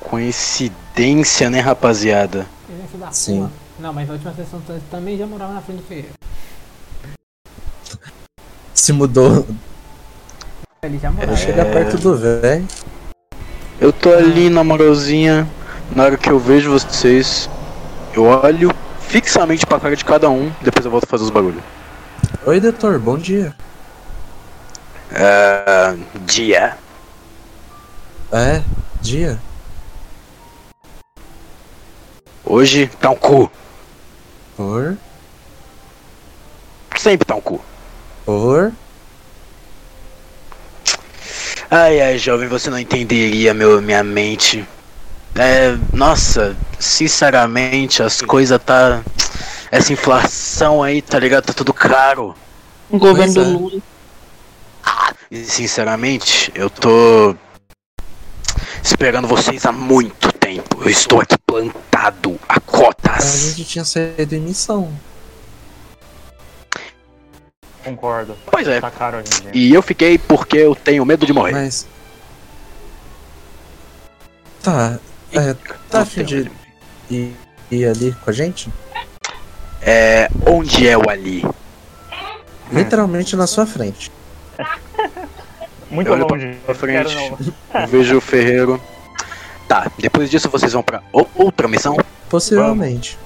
Coincidência, 0.00 1.48
né, 1.48 1.60
rapaziada? 1.60 2.46
Presença 2.66 2.98
da 2.98 3.10
Sim. 3.10 3.38
porra. 3.38 3.52
Não, 3.78 3.92
mas 3.94 4.06
na 4.06 4.12
última 4.12 4.34
sessão 4.34 4.60
você 4.60 4.78
também 4.90 5.16
já 5.16 5.26
morava 5.26 5.54
na 5.54 5.62
frente 5.62 5.78
do 5.78 5.86
ferreiro. 5.88 6.23
Se 8.84 8.92
mudou. 8.92 9.46
Ele 10.82 10.98
já 10.98 11.10
morava. 11.10 11.34
Chega 11.36 11.64
perto 11.64 11.96
do 11.96 12.18
velho. 12.18 12.68
Eu 13.80 13.90
tô 13.90 14.12
ali 14.12 14.50
na 14.50 14.62
moralzinha, 14.62 15.48
na 15.96 16.04
hora 16.04 16.16
que 16.18 16.30
eu 16.30 16.38
vejo 16.38 16.70
vocês, 16.70 17.48
eu 18.12 18.24
olho 18.24 18.70
fixamente 19.00 19.64
pra 19.64 19.80
cara 19.80 19.96
de 19.96 20.04
cada 20.04 20.28
um, 20.28 20.52
depois 20.60 20.84
eu 20.84 20.90
volto 20.90 21.04
a 21.04 21.06
fazer 21.06 21.24
os 21.24 21.30
barulhos. 21.30 21.62
Oi, 22.44 22.60
doutor, 22.60 22.98
bom 22.98 23.16
dia. 23.16 23.54
É. 25.10 25.96
Dia. 26.26 26.76
É, 28.30 28.62
dia. 29.00 29.40
Hoje 32.44 32.86
tá 33.00 33.08
um 33.08 33.16
cu. 33.16 33.50
Por. 34.56 34.98
Sempre 36.98 37.24
tá 37.26 37.34
um 37.34 37.40
cu. 37.40 37.64
Por. 38.24 38.72
Ai 41.70 42.00
ai, 42.00 42.18
jovem, 42.18 42.48
você 42.48 42.70
não 42.70 42.78
entenderia 42.78 43.52
meu, 43.54 43.80
minha 43.82 44.02
mente. 44.04 44.66
É. 45.34 45.76
Nossa, 45.92 46.56
sinceramente, 46.78 48.02
as 48.02 48.20
coisas 48.20 48.60
tá. 48.64 49.02
Essa 49.70 49.92
inflação 49.92 50.82
aí, 50.82 51.02
tá 51.02 51.18
ligado? 51.18 51.46
Tá 51.46 51.52
tudo 51.52 51.72
caro. 51.72 52.34
O 52.88 52.98
governo 52.98 53.34
Pois 53.34 53.46
é. 53.46 53.50
do 53.50 53.58
Lula. 53.58 53.82
E 55.30 55.44
sinceramente, 55.44 56.52
eu 56.54 56.70
tô 56.70 57.34
esperando 58.82 59.26
vocês 59.26 59.66
há 59.66 59.72
muito 59.72 60.30
tempo. 60.32 60.80
Eu 60.82 60.90
estou 60.90 61.20
aqui 61.20 61.36
plantado 61.44 62.38
a 62.48 62.54
A 62.56 62.60
cotas. 62.60 63.54
gente 63.56 63.64
tinha 63.64 63.84
saído 63.84 64.34
em 64.36 64.40
missão. 64.40 64.92
Concordo. 67.84 68.36
Pois 68.50 68.66
é. 68.66 68.80
Tá 68.80 68.90
caro 68.90 69.18
hoje 69.18 69.28
em 69.38 69.42
dia. 69.42 69.50
E 69.54 69.74
eu 69.74 69.82
fiquei 69.82 70.16
porque 70.18 70.56
eu 70.56 70.74
tenho 70.74 71.04
medo 71.04 71.26
de 71.26 71.32
morrer. 71.32 71.52
Mas. 71.52 71.86
Tá. 74.62 74.98
É, 75.32 75.54
tá 75.90 76.00
afim 76.00 76.24
de 76.24 76.50
ir, 77.10 77.36
ir 77.70 77.86
ali 77.86 78.12
com 78.24 78.30
a 78.30 78.32
gente? 78.32 78.72
É. 79.82 80.28
Onde 80.46 80.88
é 80.88 80.96
o 80.96 81.08
Ali? 81.10 81.44
Literalmente 82.72 83.36
na 83.36 83.46
sua 83.46 83.66
frente. 83.66 84.10
Muito 85.90 86.08
Eu 86.08 86.14
olho 86.14 86.26
longe. 86.28 86.58
pra 86.64 86.74
frente. 86.74 87.14
Vejo 87.88 88.16
o 88.16 88.20
ferreiro. 88.20 88.80
Tá, 89.68 89.90
depois 89.98 90.30
disso 90.30 90.48
vocês 90.48 90.72
vão 90.72 90.82
pra 90.82 91.02
outra 91.12 91.68
missão? 91.68 91.96
Possivelmente. 92.28 93.18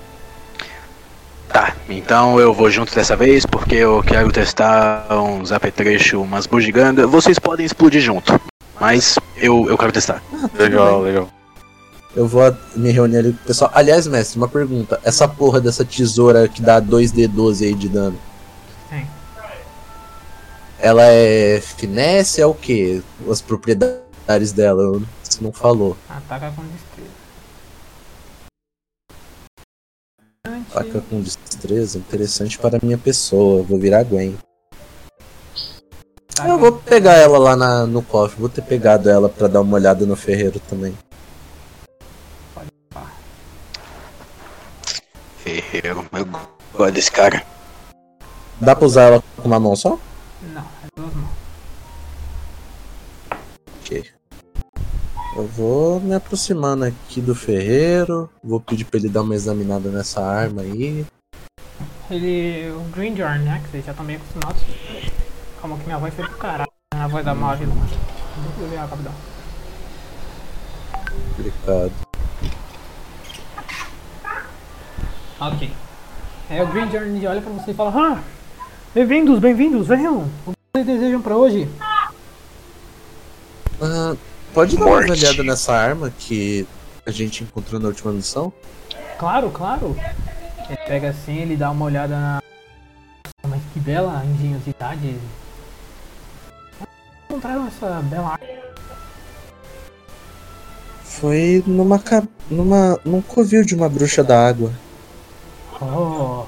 Tá, 1.49 1.75
então 1.89 2.39
eu 2.39 2.53
vou 2.53 2.71
junto 2.71 2.95
dessa 2.95 3.17
vez 3.17 3.47
porque 3.47 3.77
eu 3.77 4.03
quero 4.03 4.31
testar 4.31 5.07
uns 5.11 5.51
apetrechos, 5.51 6.21
umas 6.21 6.47
bugigangas. 6.47 7.09
Vocês 7.09 7.39
podem 7.39 7.65
explodir 7.65 8.01
junto, 8.03 8.39
mas 8.79 9.19
eu, 9.37 9.67
eu 9.69 9.79
quero 9.79 9.91
testar. 9.93 10.23
Ah, 10.33 10.49
Legal, 10.59 10.97
bem. 10.97 11.05
legal. 11.13 11.29
Eu 12.15 12.27
vou 12.27 12.55
me 12.77 12.91
reunir 12.91 13.19
ali 13.19 13.33
com 13.33 13.39
o 13.43 13.47
pessoal. 13.47 13.71
Aliás, 13.75 14.07
mestre, 14.07 14.39
uma 14.39 14.49
pergunta. 14.49 15.01
Essa 15.05 15.27
porra 15.29 15.61
dessa 15.61 15.85
tesoura 15.85 16.49
que 16.49 16.61
dá 16.61 16.81
2D12 16.83 17.65
aí 17.67 17.75
de 17.75 17.89
dano. 17.89 18.19
Sim. 18.91 19.07
Ela 20.79 21.05
é 21.05 21.61
finesse, 21.61 22.41
é 22.41 22.47
o 22.47 22.55
quê? 22.55 23.03
As 23.31 23.41
propriedades 23.41 24.53
dela, 24.53 25.01
você 25.23 25.39
não 25.43 25.53
falou. 25.53 25.97
Ataca 26.09 26.53
com 26.55 26.63
destreza. 26.63 27.18
Faca 30.73 31.01
com 31.09 31.21
destreza, 31.21 31.99
interessante 31.99 32.59
para 32.59 32.77
a 32.77 32.81
minha 32.83 32.99
pessoa. 32.99 33.63
Vou 33.63 33.79
virar 33.79 34.05
Gwen. 34.05 34.37
Ataca- 36.33 36.49
Eu 36.49 36.59
vou 36.59 36.73
pegar 36.73 37.15
ela 37.15 37.39
lá 37.39 37.57
na- 37.57 37.87
no 37.87 38.03
cofre. 38.03 38.39
Vou 38.39 38.49
ter 38.49 38.63
pegado 38.63 39.09
ela 39.11 39.29
pra 39.29 39.49
dar 39.49 39.61
uma 39.61 39.77
olhada 39.77 40.05
no 40.07 40.15
ferreiro 40.15 40.61
também. 40.69 40.97
Ferreiro, 45.39 46.07
eu 46.13 46.27
gosto 46.75 46.93
desse 46.93 47.11
cara. 47.11 47.45
Dá 48.61 48.75
pra 48.75 48.87
usar 48.87 49.03
ela 49.05 49.23
com 49.37 49.43
uma 49.49 49.59
mão 49.61 49.75
só? 49.77 49.99
Não, 50.43 50.61
é 50.63 50.89
duas 50.97 51.15
mãos. 51.15 51.31
Ok. 53.81 54.05
Eu 55.39 55.47
vou 55.47 56.01
me 56.01 56.17
aproximando 56.17 56.85
aqui 56.85 57.21
do 57.21 57.33
ferreiro. 57.33 58.29
Vou 58.43 58.59
pedir 58.59 58.85
pra 58.85 58.99
ele 58.99 59.09
dar 59.09 59.23
uma 59.23 59.37
examinada 59.37 59.89
nessa 59.89 60.21
arma 60.21 60.63
aí. 60.63 61.07
Ele. 62.11 62.73
O 62.73 62.81
Grindjorn, 62.91 63.45
né? 63.45 63.63
Que 63.63 63.71
vocês 63.71 63.85
já 63.85 63.93
estão 63.93 64.05
meio 64.05 64.19
acostumados. 64.19 64.61
Calma 65.61 65.79
que 65.79 65.85
minha 65.85 65.97
voz 65.97 66.13
foi 66.13 66.25
pro 66.25 66.39
caralho. 66.39 66.69
A 66.93 67.07
voz 67.07 67.25
da 67.25 67.37
Mavi 67.37 67.67
lá. 67.67 67.75
Eu 68.61 68.69
ver, 68.69 68.77
rapidão. 68.79 69.13
Complicado. 71.37 71.93
Ok. 75.41 75.73
É, 76.51 76.63
o 76.65 76.67
Grindjorn 76.67 77.17
ele 77.17 77.27
olha 77.29 77.41
pra 77.41 77.53
você 77.53 77.71
e 77.71 77.75
fala: 77.75 77.93
Ah! 77.95 78.23
Bem-vindos, 78.93 79.39
bem-vindos, 79.39 79.87
venham! 79.87 80.29
O 80.45 80.51
que 80.51 80.57
vocês 80.75 80.87
desejam 80.87 81.23
pra 81.23 81.37
hoje? 81.37 81.71
Ah, 83.81 84.17
pode 84.55 84.77
dar 84.77 84.85
uma 84.85 84.95
Morte. 84.97 85.11
olhada 85.13 85.43
nessa 85.43 85.73
arma 85.75 86.11
que 86.19 86.67
a 87.07 87.11
gente 87.11 87.43
encontrou 87.45 87.81
na 87.81 87.89
última 87.89 88.13
missão? 88.13 88.53
Claro, 89.19 89.51
claro! 89.51 89.97
Ele 90.69 90.77
pega 90.87 91.11
assim, 91.11 91.39
ele 91.39 91.57
dá 91.57 91.71
uma 91.71 91.85
olhada 91.87 92.15
na. 92.19 92.43
Mas 93.47 93.61
que 93.73 93.81
bela 93.81 94.23
engenhosidade! 94.25 95.17
Encontraram 97.29 97.67
essa 97.67 98.01
bela 98.03 98.33
arma. 98.33 98.47
Foi 101.05 101.63
numa, 101.67 101.99
ca- 101.99 102.27
numa 102.51 102.99
num 103.05 103.21
covil 103.21 103.65
de 103.65 103.75
uma 103.75 103.89
bruxa 103.89 104.23
da 104.23 104.47
água. 104.47 104.73
Oh! 105.81 106.45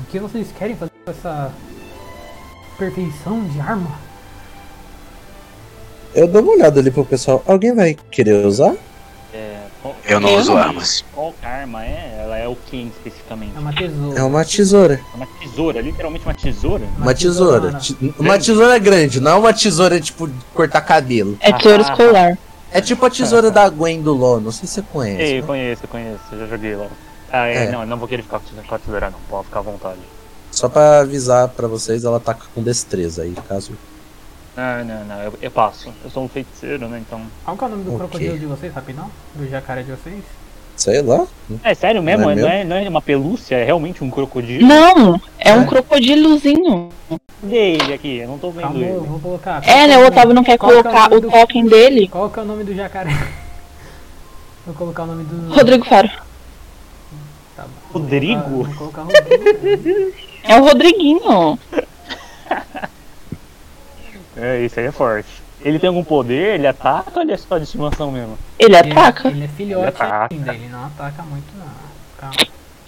O 0.00 0.04
que 0.10 0.18
vocês 0.18 0.48
querem 0.56 0.76
fazer 0.76 0.92
com 1.04 1.10
essa 1.10 1.52
perfeição 2.78 3.44
de 3.48 3.60
arma? 3.60 3.90
Eu 6.14 6.26
dou 6.26 6.42
uma 6.42 6.52
olhada 6.52 6.80
ali 6.80 6.90
pro 6.90 7.04
pessoal. 7.04 7.42
Alguém 7.46 7.74
vai 7.74 7.96
querer 8.10 8.44
usar? 8.46 8.74
É, 9.32 9.58
qual, 9.82 9.94
Eu 10.08 10.20
não 10.20 10.28
Eu 10.30 10.38
uso 10.38 10.50
não. 10.52 10.58
armas. 10.58 11.04
qual 11.14 11.34
arma 11.42 11.84
é? 11.84 12.20
Ela 12.24 12.38
é 12.38 12.48
o 12.48 12.56
que 12.56 12.76
especificamente? 12.96 13.52
É 13.56 13.58
uma 13.60 13.72
tesoura. 13.72 14.18
É 14.18 14.22
uma 14.22 14.44
tesoura. 14.44 15.00
É 15.12 15.16
uma 15.16 15.26
tesoura, 15.26 15.80
literalmente 15.80 16.24
uma 16.24 16.34
tesoura? 16.34 16.84
Uma 16.98 17.14
tesoura. 17.14 17.60
tesourona. 17.72 17.78
Ti- 17.78 18.14
Uma 18.18 18.38
tesoura 18.38 18.78
grande, 18.78 19.20
não 19.20 19.32
é 19.32 19.34
uma 19.34 19.52
tesoura 19.52 20.00
tipo 20.00 20.28
cortar 20.54 20.80
cabelo. 20.80 21.36
É 21.40 21.52
tesouro 21.52 21.82
escolar. 21.82 22.38
É 22.70 22.80
tipo 22.82 23.04
a 23.06 23.10
tesoura 23.10 23.50
da 23.50 23.66
Gwen 23.68 24.02
do 24.02 24.12
LoL, 24.12 24.40
não 24.40 24.52
sei 24.52 24.66
se 24.68 24.74
você 24.74 24.82
conhece. 24.92 25.22
Ei, 25.22 25.32
né? 25.34 25.38
eu 25.40 25.44
conheço, 25.46 25.84
eu 25.84 25.88
conheço, 25.88 26.20
eu 26.32 26.38
já 26.40 26.46
joguei 26.46 26.76
lá. 26.76 26.86
Ah, 27.32 27.46
é, 27.46 27.64
É. 27.64 27.70
não, 27.70 27.80
eu 27.82 27.86
não 27.86 27.96
vou 27.98 28.06
querer 28.08 28.22
ficar 28.22 28.40
com 28.40 28.74
a 28.74 28.78
tesoura 28.78 29.10
não, 29.10 29.18
pode 29.28 29.46
ficar 29.46 29.60
à 29.60 29.62
vontade. 29.62 29.98
Só 30.50 30.68
pra 30.68 31.00
avisar 31.00 31.48
pra 31.48 31.66
vocês, 31.68 32.04
ela 32.04 32.18
tá 32.20 32.34
com 32.34 32.62
destreza 32.62 33.22
aí, 33.22 33.34
caso. 33.48 33.72
Não, 34.58 34.84
não, 34.84 35.04
não, 35.04 35.22
eu, 35.22 35.34
eu 35.40 35.50
passo. 35.52 35.92
Eu 36.02 36.10
sou 36.10 36.24
um 36.24 36.28
feiticeiro, 36.28 36.88
né, 36.88 36.98
então... 37.06 37.20
Qual 37.44 37.56
que 37.56 37.62
é 37.62 37.66
o 37.68 37.70
nome 37.70 37.84
do 37.84 37.92
crocodilo 37.96 38.36
de 38.38 38.46
vocês, 38.46 38.74
rapidão? 38.74 39.08
Do 39.36 39.48
jacaré 39.48 39.82
de 39.84 39.92
vocês? 39.92 40.24
Sei 40.76 41.00
lá. 41.00 41.26
É 41.62 41.74
sério 41.74 42.02
mesmo? 42.02 42.24
Não 42.24 42.30
é 42.32 42.34
Não 42.36 42.48
é, 42.48 42.64
não 42.64 42.76
é 42.76 42.88
uma 42.88 43.00
pelúcia? 43.00 43.54
É 43.54 43.62
realmente 43.64 44.02
um 44.02 44.10
crocodilo? 44.10 44.66
Não, 44.66 45.20
é 45.38 45.52
um 45.54 45.62
É. 45.62 45.66
crocodilozinho. 45.66 46.88
Cadê 47.40 47.56
ele 47.74 47.92
aqui? 47.94 48.16
Eu 48.18 48.28
não 48.28 48.38
tô 48.38 48.50
vendo 48.50 48.62
Calma, 48.62 48.78
eu 48.80 48.96
ele. 48.98 49.06
vou 49.06 49.20
colocar. 49.20 49.62
É, 49.64 49.86
né? 49.86 49.96
O 49.98 50.06
Otávio 50.08 50.34
não 50.34 50.42
quer 50.42 50.58
Qual 50.58 50.70
que 50.72 50.76
é 50.76 50.80
o 50.80 50.82
colocar 50.82 51.02
nome 51.08 51.16
o 51.16 51.20
do- 51.20 51.30
token 51.30 51.66
dele. 51.66 52.08
Qual 52.08 52.28
que 52.28 52.38
é 52.38 52.42
o 52.42 52.44
nome 52.44 52.64
do 52.64 52.74
jacaré? 52.74 53.10
Vou 54.66 54.74
colocar 54.74 55.04
o 55.04 55.06
nome 55.06 55.24
do. 55.24 55.54
Rodrigo 55.54 55.84
Faro. 55.84 56.08
Tá 57.56 57.62
bom. 57.62 57.68
Rodrigo? 57.98 58.40
Vou 58.64 58.74
colocar, 58.74 59.02
vou 59.02 59.12
colocar 59.12 59.68
Rodrigo. 59.70 60.12
É 60.44 60.56
o 60.56 60.64
Rodriguinho. 60.64 61.58
É, 64.38 64.60
isso 64.60 64.78
aí 64.78 64.86
é 64.86 64.92
forte. 64.92 65.28
Ele 65.60 65.78
tem 65.78 65.88
algum 65.88 66.04
poder? 66.04 66.54
Ele 66.54 66.66
ataca 66.66 67.10
ou 67.16 67.22
ele 67.22 67.32
é 67.32 67.36
só 67.36 67.58
de 67.58 67.64
estimação 67.64 68.12
mesmo? 68.12 68.38
Ele 68.58 68.76
Ele- 68.76 68.92
ataca, 68.92 69.28
Ele 69.28 69.44
é 69.44 69.48
filhote 69.48 69.80
Ele 69.82 69.88
ataca. 69.88 70.28
ainda, 70.34 70.54
ele 70.54 70.68
não 70.68 70.84
ataca 70.86 71.22
muito 71.24 71.46
não. 71.58 71.66
Calma. 72.16 72.34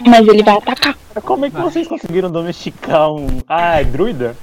mas 0.06 0.26
ele 0.28 0.42
vai 0.42 0.56
atacar. 0.56 0.96
Como 1.22 1.44
é 1.44 1.50
que 1.50 1.56
Vai. 1.56 1.64
vocês 1.64 1.86
conseguiram 1.88 2.30
domesticar 2.30 3.10
um. 3.12 3.26
Ah, 3.48 3.80
é 3.80 3.84
druida? 3.84 4.36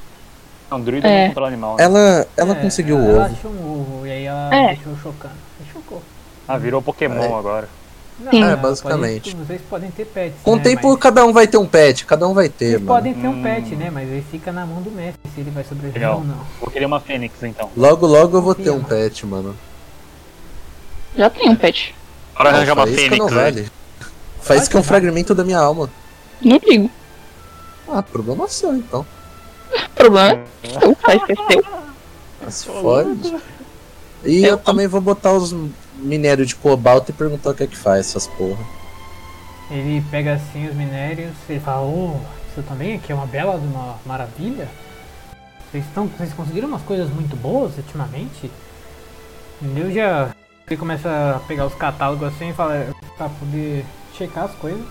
Não, 0.69 0.81
druida 0.81 1.07
É. 1.07 1.21
não 1.21 1.27
controla 1.29 1.47
animal. 1.47 1.77
Né? 1.77 1.83
Ela, 1.85 2.27
ela 2.35 2.51
É, 2.53 2.55
conseguiu 2.61 2.97
o 2.97 2.99
ela 3.09 3.25
ovo. 3.25 3.33
achou 3.33 3.51
um 3.51 3.71
ovo 3.71 4.05
e 4.07 4.11
aí 4.11 4.25
ela 4.25 4.53
É. 4.53 4.67
deixou 4.75 4.95
chocando. 4.97 5.33
Chocou. 5.73 6.03
Ah, 6.47 6.57
virou 6.57 6.81
Pokémon 6.81 7.23
É. 7.23 7.33
agora. 7.39 7.69
Não, 8.19 8.31
Sim. 8.31 8.43
É, 8.43 8.49
pode- 8.49 8.61
basicamente. 8.61 9.35
vocês 9.35 9.61
podem 9.69 9.91
ter 9.91 10.05
pets. 10.05 10.37
Com 10.43 10.53
o 10.53 10.55
né, 10.55 10.63
tempo, 10.63 10.89
mas- 10.89 10.99
cada 10.99 11.23
um 11.25 11.31
vai 11.31 11.47
ter 11.47 11.57
um 11.57 11.67
pet, 11.67 12.03
cada 12.05 12.27
um 12.27 12.33
vai 12.33 12.49
ter, 12.49 12.69
Vocês 12.71 12.81
mano. 12.81 12.87
podem 12.87 13.13
ter 13.13 13.27
um 13.27 13.31
Hum. 13.39 13.43
pet, 13.43 13.75
né? 13.75 13.91
Mas 13.91 14.09
aí 14.11 14.23
fica 14.31 14.51
na 14.51 14.65
mão 14.65 14.81
do 14.81 14.89
mestre 14.89 15.19
se 15.35 15.39
ele 15.41 15.51
vai 15.51 15.63
sobreviver 15.63 16.01
Legal. 16.01 16.17
ou 16.19 16.23
não. 16.23 16.37
Vou 16.59 16.71
querer 16.71 16.85
uma 16.85 16.99
fênix 16.99 17.35
então. 17.43 17.69
Logo, 17.77 18.07
logo 18.07 18.37
eu 18.37 18.41
vou 18.41 18.55
ter 18.55 18.71
um 18.71 18.83
pet, 18.83 19.23
mano. 19.25 19.55
Já 21.15 21.29
tem 21.29 21.49
um 21.49 21.55
pet. 21.55 21.93
Bora 22.35 22.49
arranjar 22.49 22.73
uma 22.73 22.87
fênix. 22.87 23.17
não 23.17 23.27
né? 23.29 23.33
vale. 23.35 23.71
Faz 24.41 24.67
que 24.67 24.75
é 24.75 24.79
um 24.79 24.83
fragmento 24.83 25.35
da 25.35 25.43
minha 25.43 25.59
alma. 25.59 25.89
Não 26.41 26.59
ligo. 26.67 26.89
Ah, 27.87 28.01
problema 28.01 28.47
seu, 28.47 28.75
então. 28.75 29.05
Problema 29.95 30.39
é 30.63 30.69
seu, 30.79 30.95
faz 30.95 31.23
que 31.23 31.31
é 31.33 31.35
seu. 31.35 31.63
Mas 32.43 32.63
fode. 32.63 33.35
E 34.25 34.43
eu 34.43 34.57
também 34.57 34.87
vou 34.87 35.01
botar 35.01 35.33
os 35.33 35.55
minérios 35.97 36.47
de 36.47 36.55
cobalto 36.55 37.11
e 37.11 37.13
perguntar 37.13 37.51
o 37.51 37.53
que 37.53 37.63
é 37.63 37.67
que 37.67 37.77
faz 37.77 38.07
essas 38.07 38.27
porra. 38.27 38.63
Ele 39.69 40.03
pega 40.09 40.33
assim 40.33 40.67
os 40.67 40.75
minérios 40.75 41.33
e 41.49 41.59
fala, 41.59 41.85
oh, 41.85 42.15
isso 42.49 42.65
também 42.67 42.95
aqui 42.95 43.11
é 43.11 43.15
uma 43.15 43.25
bela 43.25 43.59
de 43.59 43.67
uma 43.67 43.97
maravilha. 44.05 44.67
Vocês, 45.69 45.85
estão, 45.85 46.07
vocês 46.07 46.31
conseguiram 46.33 46.69
umas 46.69 46.81
coisas 46.81 47.09
muito 47.09 47.35
boas 47.35 47.75
ultimamente? 47.77 48.49
Eu 49.75 49.91
já. 49.91 50.29
Ele 50.65 50.77
começa 50.77 51.35
a 51.35 51.39
pegar 51.47 51.65
os 51.65 51.73
catálogos 51.73 52.27
assim 52.27 52.49
e 52.49 52.53
fala 52.53 52.87
pra 53.17 53.29
poder 53.29 53.85
checar 54.17 54.45
as 54.45 54.51
coisas, 54.55 54.85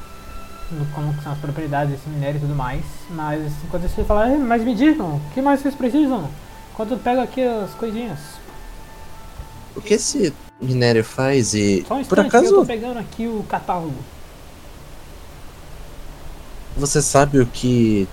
como 0.95 1.15
que 1.15 1.23
são 1.23 1.33
as 1.33 1.39
propriedades 1.39 1.93
desse 1.93 2.09
minério 2.09 2.39
e 2.39 2.41
tudo 2.41 2.55
mais. 2.55 2.85
Mas 3.11 3.53
enquanto 3.65 3.85
isso 3.85 4.01
ele 4.01 4.07
fala, 4.07 4.31
"Eh, 4.31 4.37
mas 4.37 4.63
me 4.63 4.75
digam, 4.75 5.17
o 5.17 5.21
que 5.33 5.41
mais 5.41 5.61
vocês 5.61 5.75
precisam? 5.75 6.29
Enquanto 6.73 6.93
eu 6.93 6.99
pego 6.99 7.21
aqui 7.21 7.43
as 7.43 7.71
coisinhas. 7.71 8.19
O 9.75 9.81
que 9.81 9.95
esse 9.95 10.33
minério 10.61 11.05
faz 11.05 11.55
e. 11.55 11.85
Só 11.87 11.95
um 11.95 12.05
Por 12.05 12.19
instante, 12.19 12.47
eu 12.47 12.55
tô 12.55 12.61
acaso 12.61 12.67
pegando 12.67 12.99
aqui 12.99 13.27
o 13.27 13.43
catálogo. 13.45 13.95
você 16.77 17.01
sabe 17.01 17.41
o 17.41 17.47
que 17.47 18.09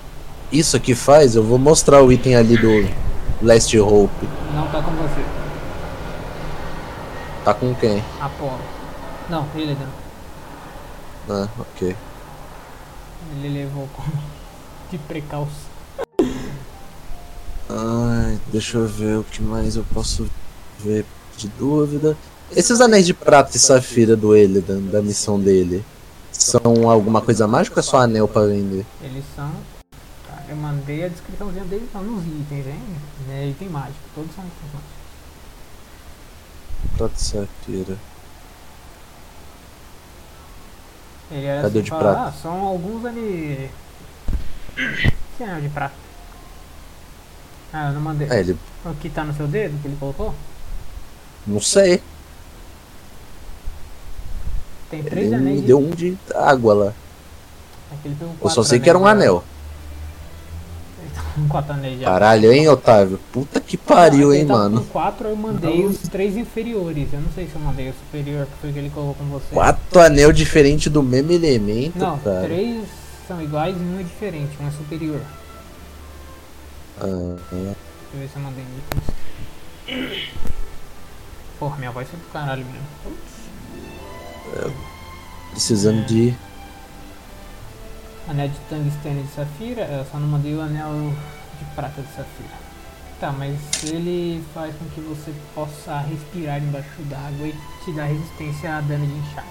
isso 0.52 0.78
aqui 0.78 0.96
faz? 0.96 1.36
Eu 1.36 1.44
vou 1.44 1.58
mostrar 1.58 2.02
o 2.02 2.12
item 2.12 2.36
ali 2.36 2.58
do 2.58 2.88
Last 3.42 3.78
Hope. 3.80 4.28
Não 4.54 4.68
tá 4.68 4.82
com 4.82 4.92
você. 4.92 5.24
Tá 7.44 7.54
com 7.54 7.76
quem? 7.76 8.04
Apolo. 8.22 8.60
Não, 9.30 9.48
ele 9.56 9.76
não. 9.76 11.36
Ah, 11.36 11.48
ok. 11.60 11.96
Ele 13.36 13.50
levou 13.50 13.88
com... 13.94 14.04
de 14.92 14.98
precaução. 14.98 15.74
Ai, 17.70 18.40
deixa 18.52 18.78
eu 18.78 18.88
ver 18.88 19.18
o 19.18 19.24
que 19.24 19.42
mais 19.42 19.76
eu 19.76 19.86
posso 19.94 20.30
ver 20.80 21.06
de 21.38 21.48
dúvida. 21.48 22.16
Esses 22.52 22.82
anéis 22.82 23.06
de 23.06 23.14
prata 23.14 23.58
e 23.58 23.60
safira 23.60 24.16
do 24.16 24.36
Elidan, 24.36 24.82
da 24.84 25.02
missão 25.02 25.40
dele, 25.40 25.84
são 26.32 26.90
alguma 26.90 27.22
coisa 27.22 27.48
mágica 27.48 27.80
ou 27.80 27.80
é 27.80 27.84
só 27.84 27.98
anel 27.98 28.28
pra 28.28 28.46
vender? 28.46 28.86
Eles 29.02 29.24
são. 29.36 29.52
Tá, 30.28 30.44
eu 30.48 30.56
mandei 30.56 31.06
a 31.06 31.08
descriçãozinha 31.08 31.66
deles 31.66 31.90
lá 31.94 32.02
nos 32.02 32.24
itens, 32.26 32.68
hein? 32.68 32.82
É 33.32 33.48
item 33.48 33.70
mágico, 33.70 34.00
todos 34.14 34.34
são 34.36 34.44
itens 34.44 34.74
mágicos. 34.74 35.04
Prata 36.98 37.14
e 37.16 37.22
safira. 37.22 37.98
Ele 41.32 41.46
era 41.46 41.62
Cadê 41.64 41.68
assim, 41.70 41.80
o 41.80 41.84
de 41.84 41.90
fala, 41.90 42.02
prata? 42.02 42.30
Ah, 42.30 42.34
são 42.34 42.62
alguns 42.62 43.06
ali. 43.06 43.70
Que 45.38 45.44
anel 45.44 45.62
de 45.62 45.70
prata? 45.70 45.96
Ah, 47.72 47.88
eu 47.88 47.94
não 47.94 48.02
mandei. 48.02 48.28
É, 48.30 48.40
ele. 48.40 48.56
O 48.86 48.94
que 48.96 49.10
tá 49.10 49.24
no 49.24 49.34
seu 49.34 49.48
dedo 49.48 49.82
que 49.82 49.88
ele 49.88 49.98
colocou? 50.00 50.36
Não 51.48 51.60
sei. 51.60 52.04
Tem 54.94 55.02
três 55.04 55.26
Ele 55.26 55.36
anéis 55.36 55.56
me 55.56 55.62
de. 55.62 55.68
deu 55.68 55.80
um 55.80 55.90
de 55.90 56.16
água 56.36 56.74
lá. 56.74 56.94
Pegou 58.04 58.36
Eu 58.44 58.50
só 58.50 58.62
sei 58.64 58.80
que 58.80 58.88
era 58.90 58.98
um 59.00 59.04
de- 59.04 59.08
anel. 59.10 59.44
Quatro 61.50 61.74
anéis 61.74 61.98
de. 61.98 62.06
Caralho, 62.06 62.52
hein, 62.54 62.68
Otávio? 62.70 63.20
Puta 63.32 63.60
que 63.60 63.76
pariu, 63.76 64.28
Não, 64.28 64.34
hein, 64.36 64.46
tava 64.46 64.60
mano. 64.60 64.82
Com 64.82 64.86
quatro 64.88 65.28
eu 65.30 65.36
mandei 65.36 65.84
os 65.84 65.98
três 65.98 66.38
inferiores. 66.38 67.08
Eu 67.12 67.22
não 67.22 67.32
sei 67.34 67.48
se 67.48 67.56
eu 67.56 67.62
mandei 67.62 67.90
o 67.90 67.94
superior, 67.94 68.46
que 68.46 68.52
foi 68.62 68.70
o 68.70 68.74
que 68.74 68.80
ele 68.80 68.90
colocou 68.92 69.16
com 69.16 69.26
você. 69.26 69.46
Quatro 69.52 70.00
anel 70.00 70.32
diferente 70.32 70.90
do 70.92 71.02
mesmo 71.02 71.32
elemento, 71.32 71.98
Não, 71.98 72.20
cara. 72.20 72.42
três 72.44 72.86
são 73.28 73.42
iguais 73.42 73.76
e 73.76 73.80
um 73.80 74.00
é 74.00 74.04
diferente, 74.04 74.52
um 74.62 74.68
é 74.68 74.72
superior. 74.72 75.22
Ah, 77.02 77.06
ah. 77.06 77.36
Deixa 77.52 77.76
eu 78.14 78.20
ver 78.20 78.30
se 78.30 78.36
eu 78.36 78.42
mandei. 78.44 78.64
Porra, 81.60 81.78
minha 81.78 81.92
voz 81.92 82.08
foi 82.08 82.20
do 82.20 82.26
caralho 82.32 82.64
mesmo. 82.66 82.88
Precisando 85.52 86.06
de. 86.06 86.34
Anel 88.28 88.48
de 88.48 88.58
tungstênio 88.70 89.24
de 89.24 89.32
safira, 89.34 89.82
eu 89.84 90.06
só 90.10 90.18
não 90.18 90.28
mandei 90.28 90.56
o 90.56 90.62
anel 90.62 91.14
de 91.60 91.66
prata 91.76 92.02
de 92.02 92.08
safira. 92.08 92.64
Tá, 93.20 93.32
mas 93.32 93.58
ele 93.84 94.44
faz 94.54 94.74
com 94.76 94.86
que 94.90 95.02
você 95.02 95.34
possa 95.54 95.98
respirar 96.00 96.58
embaixo 96.62 97.02
d'água 97.04 97.48
e 97.48 97.56
te 97.84 97.92
dá 97.94 98.06
resistência 98.06 98.78
a 98.78 98.82
dano 98.82 99.06
de 99.06 99.14
encharque. 99.14 99.50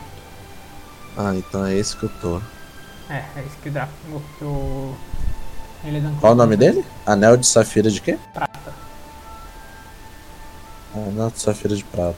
Ah, 1.17 1.35
então 1.35 1.65
é 1.67 1.75
esse 1.75 1.97
que 1.97 2.05
eu 2.05 2.11
tô. 2.21 2.39
É, 3.11 3.25
é 3.37 3.45
isso 3.47 3.57
que 3.63 3.69
o 3.69 3.73
Draco. 3.73 3.93
o- 4.43 4.95
Ele 5.85 5.99
é 5.99 6.13
Qual 6.21 6.33
o 6.33 6.37
nome 6.37 6.57
dele? 6.57 6.85
Anel 7.07 7.37
de 7.37 7.47
safira 7.47 7.91
de 7.91 8.01
quê? 8.01 8.19
Prata. 8.33 8.73
Anel 10.95 11.31
de 11.31 11.41
safira 11.41 11.75
de 11.77 11.85
prata. 11.85 12.17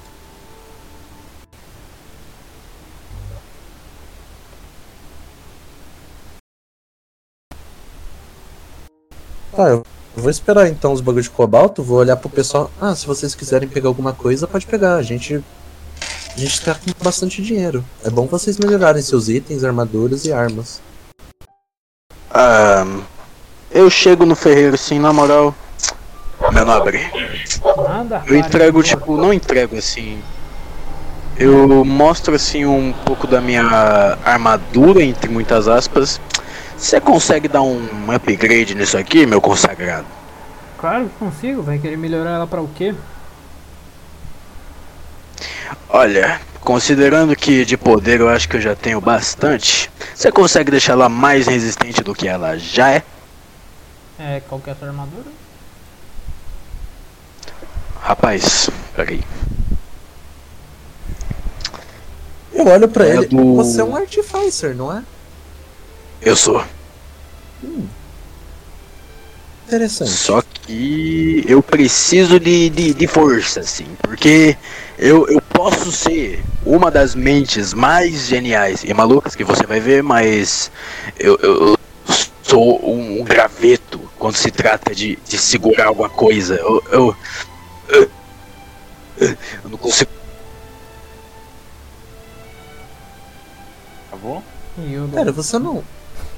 Tá, 9.55 9.69
eu 9.69 9.85
vou 10.17 10.31
esperar 10.31 10.69
então 10.69 10.93
os 10.93 11.01
bagulhos 11.01 11.27
de 11.27 11.31
cobalto, 11.31 11.83
vou 11.83 11.99
olhar 11.99 12.17
pro 12.17 12.29
pessoal. 12.29 12.71
Ah, 12.81 12.95
se 12.95 13.07
vocês 13.07 13.37
quiserem 13.37 13.69
pegar 13.69 13.89
alguma 13.89 14.13
coisa, 14.13 14.49
pode 14.49 14.67
pegar. 14.67 14.97
A 14.97 15.03
gente. 15.03 15.43
A 16.35 16.39
gente 16.39 16.61
tá 16.63 16.75
com 16.75 16.91
bastante 17.05 17.41
dinheiro. 17.41 17.85
É 18.03 18.11
bom 18.11 18.27
vocês 18.27 18.59
melhorarem 18.59 19.01
seus 19.01 19.29
itens, 19.29 19.63
armaduras 19.63 20.25
e 20.25 20.33
armas. 20.33 20.81
Ah, 22.29 22.85
eu 23.71 23.89
chego 23.89 24.27
no 24.27 24.35
ferreiro 24.35 24.75
assim, 24.75 24.99
na 24.99 25.13
moral. 25.13 25.55
Meu 26.53 26.65
nobre, 26.65 27.01
Nada, 27.89 28.23
eu 28.27 28.37
entrego, 28.37 28.83
tipo, 28.83 29.17
não 29.17 29.33
entrego 29.33 29.79
assim. 29.79 30.21
Eu 31.37 31.85
mostro 31.85 32.35
assim 32.35 32.67
um 32.67 32.93
pouco 33.05 33.27
da 33.27 33.41
minha 33.41 33.63
armadura, 34.25 35.03
entre 35.03 35.31
muitas 35.31 35.69
aspas. 35.69 36.21
Você 36.77 37.01
consegue 37.01 37.49
dar 37.49 37.63
um 37.63 38.11
upgrade 38.13 38.75
nisso 38.75 38.97
aqui, 38.99 39.27
meu 39.27 39.41
consagrado? 39.41 40.07
Claro 40.79 41.09
que 41.09 41.19
consigo, 41.19 41.63
vai 41.63 41.79
querer 41.79 41.97
melhorar 41.97 42.31
ela 42.33 42.47
pra 42.47 42.61
o 42.61 42.69
quê? 42.69 42.95
Olha, 45.89 46.41
considerando 46.61 47.35
que 47.37 47.65
de 47.65 47.77
poder 47.77 48.21
eu 48.21 48.29
acho 48.29 48.49
que 48.49 48.57
eu 48.57 48.61
já 48.61 48.75
tenho 48.75 49.01
bastante, 49.01 49.91
você 50.15 50.31
consegue 50.31 50.71
deixar 50.71 50.93
ela 50.93 51.09
mais 51.09 51.47
resistente 51.47 52.03
do 52.03 52.15
que 52.15 52.29
ela 52.29 52.59
já 52.59 52.91
é? 52.91 53.03
É, 54.19 54.41
qual 54.49 54.61
que 54.61 54.69
é 54.69 54.73
a 54.73 54.77
sua 54.77 54.89
armadura? 54.89 55.27
Rapaz, 58.01 58.69
peraí. 58.95 59.23
Eu 62.53 62.67
olho 62.67 62.89
pra 62.89 63.07
É 63.07 63.17
ele. 63.17 63.27
do- 63.27 63.57
Você 63.57 63.81
é 63.81 63.85
um 63.85 63.97
artificer, 63.97 64.75
não 64.75 64.95
é? 64.97 65.03
Eu 66.25 66.35
sou. 66.35 66.65
Interessante. 69.67 70.11
Só 70.11 70.43
que 70.43 71.45
eu 71.47 71.63
preciso 71.63 72.41
de, 72.41 72.71
de, 72.71 72.95
de 72.95 73.07
força, 73.07 73.61
assim, 73.61 73.87
porque 74.01 74.57
eu, 74.99 75.27
eu 75.29 75.41
posso 75.41 75.93
ser 75.93 76.43
uma 76.65 76.91
das 76.91 77.15
mentes 77.15 77.75
mais 77.75 78.27
geniais 78.27 78.85
e 78.85 78.95
malucas 78.95 79.35
que 79.35 79.45
você 79.45 79.67
vai 79.67 79.81
ver, 79.81 80.03
mas 80.03 80.71
eu, 81.19 81.37
eu 81.43 81.79
sou 82.43 82.81
um, 82.91 83.23
graveto 83.25 84.01
quando 84.19 84.37
se 84.37 84.51
trata 84.51 84.95
de, 84.95 85.19
de 85.27 85.37
segurar 85.37 85.89
alguma 85.89 86.09
coisa. 86.09 86.55
Eu, 86.55 86.83
eu, 86.91 87.17
eu, 87.89 88.11
eu 89.19 89.37
não 89.71 89.77
consigo. 89.77 90.11
Acabou? 94.09 94.43
E 94.79 94.95
eu 94.95 95.09
Cara, 95.09 95.33
você 95.33 95.59
não. 95.59 95.83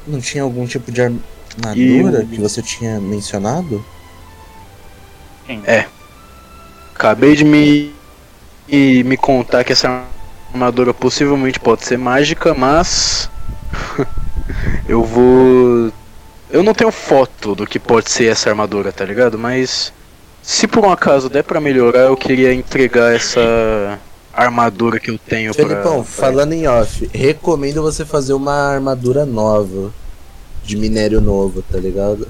Não 0.06 0.20
tinha 0.20 0.42
algum 0.42 0.66
tipo 0.66 0.92
de 0.92 1.02
armadura 1.02 2.20
Eu- 2.20 2.26
que 2.26 2.40
você 2.40 2.62
tinha 2.62 3.00
mencionado? 3.00 3.84
É. 5.64 5.86
Acabei 6.94 7.34
de 7.36 7.44
me, 7.44 7.94
e 8.68 9.02
me 9.04 9.16
contar 9.16 9.64
que 9.64 9.72
essa 9.72 10.04
armadura 10.52 10.92
possivelmente 10.94 11.60
pode 11.60 11.84
ser 11.84 11.96
mágica, 11.98 12.54
mas 12.54 13.30
eu 14.88 15.02
vou. 15.04 15.92
Eu 16.50 16.62
não 16.62 16.72
tenho 16.72 16.90
foto 16.92 17.54
do 17.54 17.66
que 17.66 17.78
pode 17.78 18.10
ser 18.10 18.30
essa 18.30 18.48
armadura, 18.48 18.92
tá 18.92 19.04
ligado? 19.04 19.38
Mas 19.38 19.92
se 20.42 20.66
por 20.66 20.84
um 20.84 20.90
acaso 20.90 21.28
der 21.28 21.42
pra 21.42 21.60
melhorar, 21.60 22.02
eu 22.02 22.16
queria 22.16 22.54
entregar 22.54 23.14
essa 23.14 23.98
armadura 24.42 24.98
que 25.00 25.10
eu 25.10 25.18
tenho 25.18 25.54
pra. 25.54 25.66
Felipão, 25.66 25.94
pra- 26.02 26.04
falando 26.04 26.52
em 26.52 26.66
off, 26.66 27.08
recomendo 27.12 27.82
você 27.82 28.04
fazer 28.04 28.32
uma 28.34 28.52
armadura 28.74 29.24
nova. 29.26 29.92
De 30.64 30.76
minério 30.76 31.20
novo, 31.20 31.62
tá 31.62 31.78
ligado? 31.78 32.26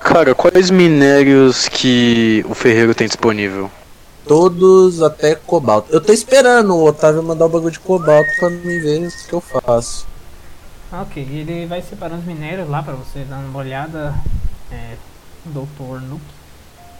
Cara, 0.00 0.34
quais 0.36 0.70
minérios 0.70 1.68
que 1.68 2.44
o 2.48 2.54
ferreiro 2.54 2.94
tem 2.94 3.08
disponível? 3.08 3.68
Todos 4.24 5.02
até 5.02 5.34
cobalto. 5.34 5.92
Eu 5.92 6.00
tô 6.00 6.12
esperando 6.12 6.74
o 6.76 6.84
Otávio 6.86 7.22
mandar 7.24 7.46
o 7.46 7.48
bagulho 7.48 7.72
de 7.72 7.80
cobalto 7.80 8.30
pra 8.38 8.50
mim 8.50 8.78
ver 8.80 9.08
o 9.08 9.28
que 9.28 9.32
eu 9.32 9.40
faço. 9.40 10.06
Ok, 10.92 11.20
ele 11.22 11.66
vai 11.66 11.82
separando 11.82 12.20
os 12.20 12.26
minérios 12.26 12.68
lá 12.68 12.82
pra 12.84 12.94
você 12.94 13.24
dar 13.24 13.38
uma 13.38 13.58
olhada, 13.58 14.14
é, 14.70 14.94
Doutor 15.46 16.00
Nuke. 16.00 16.35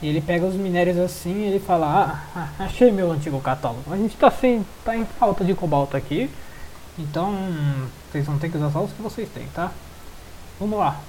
E 0.02 0.08
ele 0.08 0.20
pega 0.20 0.44
os 0.44 0.54
minérios 0.54 0.98
assim 0.98 1.32
e 1.32 1.44
ele 1.46 1.60
fala, 1.60 1.86
ah, 1.86 2.50
ah, 2.58 2.64
achei 2.64 2.92
meu 2.92 3.10
antigo 3.10 3.40
catálogo. 3.40 3.92
A 3.92 3.96
gente 3.96 4.16
tá 4.16 4.30
sem. 4.30 4.64
tá 4.84 4.96
em 4.96 5.04
falta 5.04 5.44
de 5.44 5.54
cobalto 5.54 5.96
aqui. 5.96 6.30
Então 6.98 7.34
vocês 8.10 8.26
vão 8.26 8.38
ter 8.38 8.50
que 8.50 8.56
usar 8.56 8.70
só 8.70 8.82
os 8.82 8.92
que 8.92 9.02
vocês 9.02 9.28
têm, 9.28 9.46
tá? 9.54 9.72
Vamos 10.58 10.78
lá. 10.78 11.00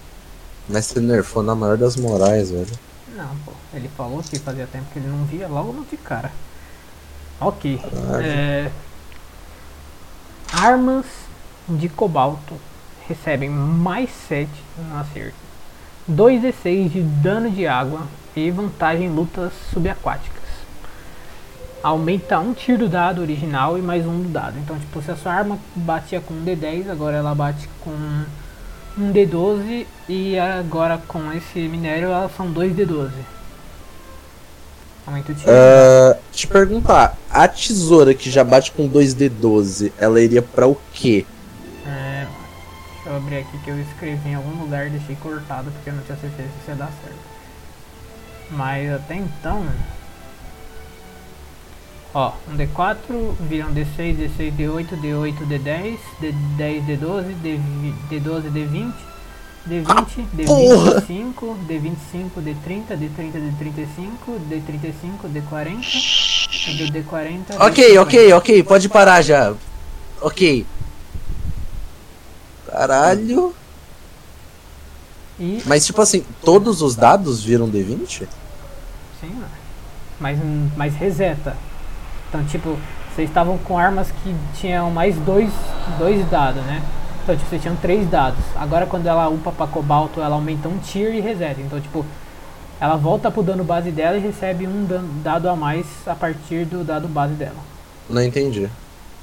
Mas 0.68 0.86
você 0.86 1.00
nerfou 1.00 1.44
na 1.44 1.56
maior 1.56 1.78
das 1.78 1.96
morais, 1.96 2.52
velho. 2.52 2.78
Não, 3.16 3.36
pô, 3.46 3.52
ele 3.74 3.90
falou 3.96 4.22
que 4.22 4.38
fazia 4.38 4.68
tempo 4.68 4.86
que 4.92 5.00
ele 5.00 5.08
não 5.08 5.24
via 5.26 5.48
logo 5.48 5.72
no 5.72 5.86
de 5.86 5.98
cara. 5.98 6.32
Ok. 7.40 7.80
É, 8.22 8.70
armas 10.52 11.06
de 11.68 11.88
cobalto 11.90 12.56
recebem 13.08 13.50
mais 13.50 14.10
7 14.28 14.50
no 14.78 15.00
acerto, 15.00 15.38
2d6 16.10 16.90
de 16.90 17.02
dano 17.02 17.50
de 17.50 17.66
água 17.66 18.02
e 18.46 18.52
vantagem 18.52 19.08
em 19.08 19.10
lutas 19.10 19.52
subaquáticas. 19.74 20.44
Aumenta 21.82 22.40
um 22.40 22.54
tiro 22.54 22.80
do 22.80 22.90
dado 22.90 23.22
original 23.22 23.78
e 23.78 23.82
mais 23.82 24.06
um 24.06 24.22
do 24.22 24.30
dado. 24.30 24.58
Então, 24.60 24.78
tipo, 24.78 25.02
se 25.02 25.12
a 25.12 25.16
sua 25.16 25.34
arma 25.34 25.60
batia 25.76 26.20
com 26.20 26.34
um 26.34 26.44
d10, 26.44 26.90
agora 26.90 27.18
ela 27.18 27.34
bate 27.34 27.70
com 27.82 27.92
um 28.98 29.14
D12 29.14 29.86
e 30.10 30.40
agora 30.40 31.00
com 31.08 31.32
esse 31.32 31.60
minério 31.60 32.10
elas 32.10 32.36
são 32.36 32.52
2 32.52 32.74
D12. 32.74 33.12
Aumenta 35.06 35.32
o 35.32 35.36
tiro. 35.36 35.50
Ah, 35.50 36.18
te 36.34 36.48
perguntar, 36.48 37.16
a 37.30 37.48
tesoura 37.48 38.14
que 38.14 38.30
já 38.30 38.44
bate 38.44 38.72
com 38.72 38.90
2D12, 38.90 39.92
ela 39.98 40.20
iria 40.20 40.42
pra 40.42 40.68
o 40.68 40.78
quê? 40.94 41.26
É, 41.86 42.28
deixa 42.96 43.10
eu 43.10 43.16
abrir 43.16 43.38
aqui 43.38 43.58
que 43.60 43.70
eu 43.70 43.80
escrevi 43.80 44.30
em 44.30 44.36
algum 44.36 44.62
lugar 44.62 44.88
e 44.88 44.90
deixei 44.90 45.16
cortado 45.16 45.72
porque 45.72 45.90
eu 45.90 45.94
não 45.94 46.04
tinha 46.04 46.18
certeza 46.18 46.50
se 46.66 46.72
ia 46.72 46.76
dar 46.76 46.92
certo. 47.04 47.27
Mas 48.52 48.92
até 48.94 49.16
então. 49.16 49.66
Ó, 52.14 52.34
um 52.48 52.58
D4 52.58 53.36
vira 53.42 53.68
um 53.68 53.74
D6, 53.74 54.16
D6, 54.18 54.52
D8, 54.58 54.88
D8, 55.02 55.38
D10, 55.48 56.00
D10, 56.22 56.86
D12, 56.88 57.36
D, 57.42 57.60
D12, 58.10 58.52
D20, 58.52 58.94
D20, 59.68 60.26
D25, 60.34 61.58
D25, 61.68 62.32
D30, 62.42 62.98
D30, 62.98 63.34
D35, 63.60 64.40
D35, 64.50 65.30
D40, 65.34 65.86
e 66.68 66.78
do 66.78 66.94
D40. 66.94 67.60
Ok, 67.60 67.94
D50. 67.94 68.02
ok, 68.02 68.34
ok, 68.34 68.64
pode 68.64 68.90
parar 68.90 69.22
já. 69.22 69.54
Ok. 70.22 70.66
Caralho. 72.72 73.54
E 75.40 75.62
Mas 75.66 75.86
tipo 75.86 76.02
assim, 76.02 76.24
todos 76.44 76.82
os 76.82 76.96
dados 76.96 77.44
viram 77.44 77.70
D20? 77.70 78.28
Sim, 79.22 79.30
mano. 79.30 79.48
mas, 80.20 80.40
mas 80.76 80.96
reseta. 80.96 81.56
Então, 82.30 82.44
tipo, 82.46 82.78
vocês 83.16 83.30
estavam 83.30 83.58
com 83.58 83.78
armas 83.78 84.10
que 84.24 84.36
tinham 84.60 84.92
mais 84.92 85.16
dois, 85.18 85.52
dois 85.98 86.28
dados, 86.30 86.62
né? 86.64 86.84
Então, 87.24 87.36
tipo, 87.36 87.50
vocês 87.50 87.62
tinham 87.62 87.76
três 87.76 88.10
dados. 88.10 88.40
Agora, 88.56 88.86
quando 88.86 89.08
ela 89.08 89.28
upa 89.28 89.52
pra 89.52 89.68
cobalto, 89.68 90.22
ela 90.22 90.36
aumenta 90.36 90.68
um 90.68 90.78
tier 90.78 91.16
e 91.16 91.20
reseta. 91.20 91.62
Então, 91.62 91.80
tipo, 91.80 92.06
ela 92.80 92.96
volta 92.96 93.32
pro 93.32 93.44
dano 93.44 93.64
base 93.64 93.92
dela 93.92 94.18
e 94.18 94.20
recebe 94.20 94.68
um 94.68 94.86
dado 95.24 95.50
a 95.50 95.56
mais 95.56 95.86
a 96.06 96.14
partir 96.16 96.66
do 96.66 96.84
dado 96.84 97.08
base 97.08 97.34
dela. 97.34 97.58
Não 98.10 98.24
entendi. 98.24 98.70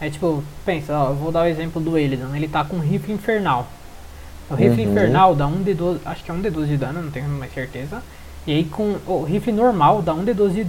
É 0.01 0.10
tipo, 0.10 0.43
pensa, 0.67 0.93
ó, 0.93 1.10
eu 1.10 1.15
vou 1.15 1.31
dar 1.31 1.44
o 1.44 1.47
exemplo 1.47 1.81
do 1.81 1.97
Elidan. 1.97 2.34
Ele 2.34 2.49
tá 2.49 2.65
com 2.65 2.78
rifle 2.78 3.15
infernal. 3.15 3.67
O 4.55 4.57
rifle 4.57 4.84
Uhum. 4.86 4.92
infernal 4.92 5.34
dá 5.34 5.47
1d12, 5.47 5.99
acho 6.05 6.24
que 6.24 6.31
é 6.31 6.34
1d12 6.34 6.66
de 6.66 6.76
dano, 6.76 7.02
não 7.02 7.10
tenho 7.10 7.28
mais 7.28 7.52
certeza. 7.52 8.02
E 8.47 8.52
aí 8.52 8.65
com 8.65 8.97
o 9.07 9.24
rifle 9.24 9.52
normal 9.52 10.02
dá 10.02 10.12
1d12 10.15 10.50
de, 10.52 10.66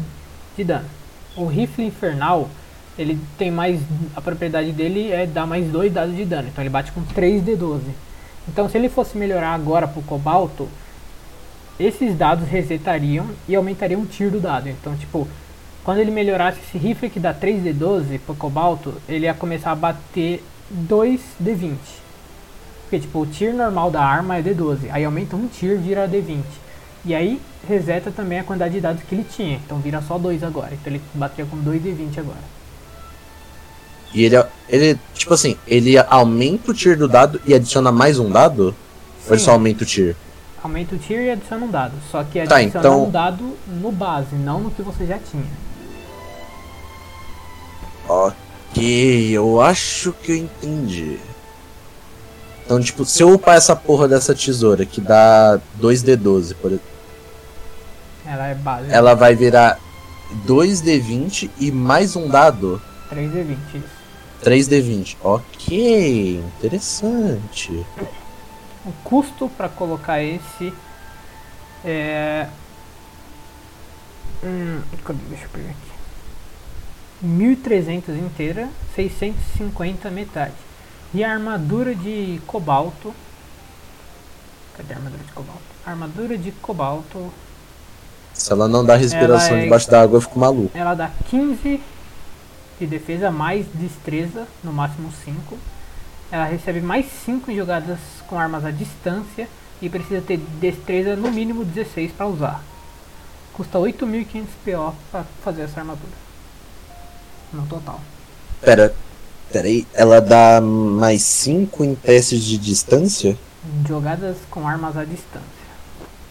de 0.58 0.64
dano. 0.64 0.86
O 1.36 1.46
rifle 1.46 1.86
infernal, 1.86 2.50
ele 2.98 3.20
tem 3.38 3.52
mais. 3.52 3.82
A 4.16 4.22
propriedade 4.22 4.72
dele 4.72 5.12
é 5.12 5.26
dar 5.26 5.46
mais 5.46 5.68
2 5.70 5.92
dados 5.94 6.16
de 6.16 6.24
dano. 6.26 6.48
Então 6.48 6.64
ele 6.64 6.70
bate 6.70 6.92
com 6.92 7.02
3d12. 7.04 7.82
Então 8.48 8.70
se 8.70 8.78
ele 8.78 8.90
fosse 8.90 9.18
melhorar 9.18 9.54
agora 9.54 9.88
pro 9.88 10.02
cobalto, 10.02 10.68
esses 11.80 12.16
dados 12.18 12.48
resetariam 12.48 13.28
e 13.48 13.56
aumentariam 13.56 14.02
o 14.02 14.06
tiro 14.06 14.32
do 14.32 14.40
dado. 14.40 14.70
Então, 14.70 14.96
tipo, 14.96 15.28
quando 15.84 15.98
ele 16.00 16.12
melhorasse 16.12 16.60
esse 16.60 16.78
rifle 16.78 17.10
que 17.10 17.20
dá 17.20 17.34
3d12 17.34 18.20
pro 18.26 18.34
cobalto, 18.36 18.94
ele 19.10 19.26
ia 19.26 19.34
começar 19.34 19.72
a 19.72 19.76
bater 19.76 20.42
2d20. 20.90 21.76
Porque, 22.86 23.00
tipo, 23.00 23.20
o 23.20 23.26
tier 23.26 23.54
normal 23.54 23.90
da 23.92 24.02
arma 24.04 24.38
é 24.38 24.42
d12. 24.42 24.90
Aí 24.92 25.04
aumenta 25.04 25.36
um 25.36 25.48
tier, 25.48 25.78
vira 25.78 26.08
d20. 26.08 26.44
E 27.04 27.14
aí 27.16 27.42
reseta 27.68 28.12
também 28.12 28.40
a 28.40 28.44
quantidade 28.44 28.76
de 28.76 28.82
dados 28.82 29.02
que 29.04 29.14
ele 29.16 29.24
tinha. 29.26 29.58
Então 29.66 29.80
vira 29.80 30.02
só 30.08 30.18
2 30.18 30.44
agora. 30.44 30.70
Então 30.74 30.94
ele 30.94 31.02
bateria 31.14 31.46
com 31.50 31.58
2d20 31.58 32.20
agora. 32.20 32.56
E 34.14 34.24
ele, 34.24 34.44
ele, 34.70 35.00
tipo 35.14 35.34
assim, 35.34 35.58
ele 35.68 35.98
aumenta 35.98 36.72
o 36.72 36.74
tier 36.74 36.98
do 36.98 37.08
dado 37.08 37.42
e 37.46 37.54
adiciona 37.54 37.92
mais 37.92 38.18
um 38.20 38.30
dado? 38.32 38.76
Ou 39.28 39.32
ele 39.32 39.40
Sim. 39.40 39.46
só 39.46 39.52
aumenta 39.52 39.84
o 39.84 39.86
tier? 39.88 40.16
Aumenta 40.64 40.96
o 40.96 40.98
tier 40.98 41.22
e 41.26 41.32
adiciona 41.32 41.66
um 41.66 41.70
dado. 41.70 41.94
Só 42.12 42.24
que 42.24 42.44
Tá, 42.46 42.58
adiciona 42.58 42.68
então- 42.88 43.06
um 43.06 43.12
dado 43.12 43.58
no 43.68 43.92
base, 43.92 44.36
não 44.36 44.60
no 44.62 44.72
que 44.72 44.82
você 44.82 45.06
já 45.06 45.18
tinha. 45.20 45.44
Ok, 48.08 49.30
eu 49.32 49.60
acho 49.62 50.14
que 50.14 50.32
eu 50.32 50.36
entendi. 50.38 51.20
Então, 52.66 52.80
tipo, 52.82 53.06
se 53.06 53.22
eu 53.22 53.32
upar 53.34 53.56
essa 53.58 53.76
porra 53.76 54.08
dessa 54.08 54.34
tesoura 54.34 54.86
que 54.86 55.00
dá 55.00 55.60
2D12, 55.80 56.56
por 56.56 56.72
exemplo, 56.72 56.88
Ela 58.26 58.48
é 58.48 58.56
base. 58.56 58.92
ela 58.92 59.14
vai 59.14 59.36
virar 59.36 59.80
2D20 60.48 61.50
e 61.60 61.72
mais 61.72 62.16
um 62.16 62.28
dado 62.28 62.82
3d20, 63.14 63.58
isso. 63.76 63.96
3D20. 64.44 65.18
Ok, 65.24 66.38
interessante. 66.58 67.86
O 68.84 68.92
custo 69.04 69.48
para 69.50 69.70
colocar 69.70 70.22
esse 70.24 70.74
é. 71.84 72.48
Hum, 74.44 74.82
deixa 75.30 75.46
eu 75.46 75.50
pegar 75.50 75.70
aqui. 75.70 75.96
1.300 77.26 78.10
inteira, 78.20 78.70
650 78.96 80.10
metade. 80.12 80.54
E 81.16 81.24
a 81.24 81.32
armadura 81.32 81.96
de 81.96 82.42
cobalto. 82.46 83.16
Cadê 84.76 84.94
a 84.94 84.98
armadura 84.98 85.24
de 85.24 85.32
cobalto? 85.32 85.62
Armadura 85.86 86.38
de 86.38 86.52
cobalto. 86.52 87.34
Se 88.34 88.52
ela 88.52 88.68
não 88.68 88.84
dá 88.84 88.98
respiração 88.98 89.56
é- 89.56 89.64
debaixo 89.64 89.90
da 89.90 90.02
água, 90.02 90.18
eu 90.18 90.22
fico 90.22 90.38
maluco. 90.38 90.78
Ela 90.78 90.94
dá 90.94 91.10
15 91.30 91.82
de 92.78 92.86
defesa, 92.86 93.32
mais 93.32 93.66
destreza, 93.74 94.46
no 94.62 94.74
máximo 94.74 95.10
5. 95.24 95.58
Ela 96.30 96.44
recebe 96.44 96.82
mais 96.82 97.06
5 97.24 97.50
em 97.50 97.56
jogadas 97.56 98.00
com 98.28 98.38
armas 98.38 98.66
à 98.66 98.72
distância 98.72 99.48
e 99.82 99.90
precisa 99.90 100.20
ter 100.20 100.36
destreza 100.60 101.16
no 101.16 101.32
mínimo 101.32 101.64
16 101.64 102.12
para 102.12 102.28
usar. 102.28 102.62
Custa 103.54 103.78
8.500 103.80 104.48
PO 104.66 104.94
para 105.10 105.24
fazer 105.46 105.62
essa 105.62 105.80
armadura. 105.80 106.12
No 107.54 107.66
total. 107.68 108.02
Pera, 108.60 108.94
pera 109.56 109.70
aí, 109.70 109.88
ela 109.94 110.20
dá 110.20 110.60
mais 110.60 111.22
5 111.22 111.82
em 111.86 111.96
testes 111.96 112.44
de 112.44 112.58
distância? 112.58 113.38
Jogadas 113.88 114.36
com 114.52 114.68
armas 114.68 114.98
à 114.98 115.06
distância. 115.06 115.46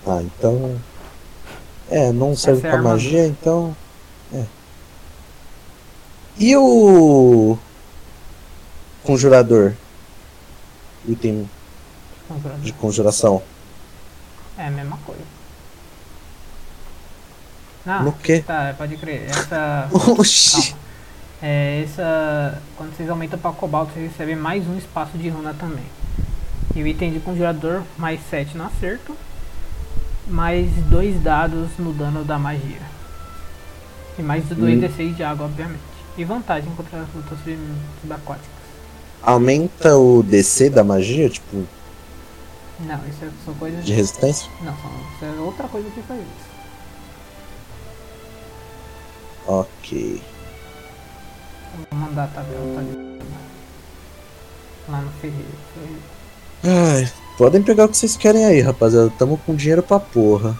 Ah, 0.06 0.20
então. 0.22 0.78
É, 1.90 2.12
não 2.12 2.36
serve 2.36 2.58
Essa 2.58 2.66
é 2.68 2.70
pra 2.70 2.78
a 2.78 2.82
armadura. 2.82 3.02
magia, 3.04 3.26
então. 3.26 3.74
É. 4.30 4.44
E 6.38 6.54
o. 6.54 7.56
Conjurador? 9.04 9.72
Item 11.08 11.48
de 12.62 12.72
conjuração. 12.74 13.42
É 14.58 14.66
a 14.66 14.70
mesma 14.70 14.98
coisa. 15.06 15.22
Ah, 17.86 18.02
No 18.02 18.12
quê? 18.12 18.44
tá, 18.46 18.74
pode 18.76 18.98
crer. 18.98 19.30
Essa. 19.30 19.88
Oxi! 20.18 20.72
Calma. 20.72 20.83
É, 21.46 21.82
essa. 21.84 22.58
Quando 22.74 22.96
vocês 22.96 23.10
aumentam 23.10 23.38
para 23.38 23.52
cobalto, 23.52 23.92
vocês 23.92 24.10
recebem 24.10 24.34
mais 24.34 24.66
um 24.66 24.78
espaço 24.78 25.18
de 25.18 25.28
runa 25.28 25.52
também. 25.52 25.84
E 26.74 26.82
o 26.82 26.86
item 26.86 27.12
de 27.12 27.20
conjurador, 27.20 27.82
mais 27.98 28.18
7 28.30 28.56
no 28.56 28.64
acerto. 28.64 29.14
Mais 30.26 30.70
2 30.88 31.22
dados 31.22 31.68
no 31.78 31.92
dano 31.92 32.24
da 32.24 32.38
magia. 32.38 32.80
E 34.18 34.22
mais 34.22 34.42
2 34.46 34.78
Hum. 34.78 34.80
D6 34.80 35.14
de 35.16 35.22
água, 35.22 35.44
obviamente. 35.44 35.82
E 36.16 36.24
vantagem 36.24 36.72
contra 36.74 37.00
as 37.02 37.08
lutas 37.14 37.38
sub- 37.44 37.58
subaquáticas. 38.00 38.48
Aumenta 39.22 39.96
o 39.98 40.22
DC 40.22 40.70
da 40.70 40.82
magia, 40.82 41.28
tipo, 41.28 41.66
Não, 42.80 42.96
isso 43.06 43.22
é, 43.22 43.28
são 43.44 43.52
coisas. 43.54 43.84
de 43.84 43.92
resistência? 43.92 44.48
Não, 44.62 44.72
são, 44.76 44.90
isso 45.14 45.24
é 45.24 45.40
outra 45.42 45.68
coisa 45.68 45.90
que 45.90 46.00
faz 46.02 46.20
isso. 46.20 46.54
Ok. 49.46 50.22
Vou 51.90 51.98
mandar 52.00 52.24
a 52.24 52.26
tabela 52.28 52.74
tá 52.74 52.80
ali. 52.80 53.20
Lá 54.88 55.00
no 55.00 55.10
Ferreiro. 55.20 55.48
Ai, 56.62 57.12
podem 57.38 57.62
pegar 57.62 57.84
o 57.84 57.88
que 57.88 57.96
vocês 57.96 58.16
querem 58.16 58.44
aí, 58.44 58.60
rapaziada. 58.60 59.10
Tamo 59.18 59.38
com 59.38 59.54
dinheiro 59.54 59.82
pra 59.82 59.98
porra. 60.00 60.58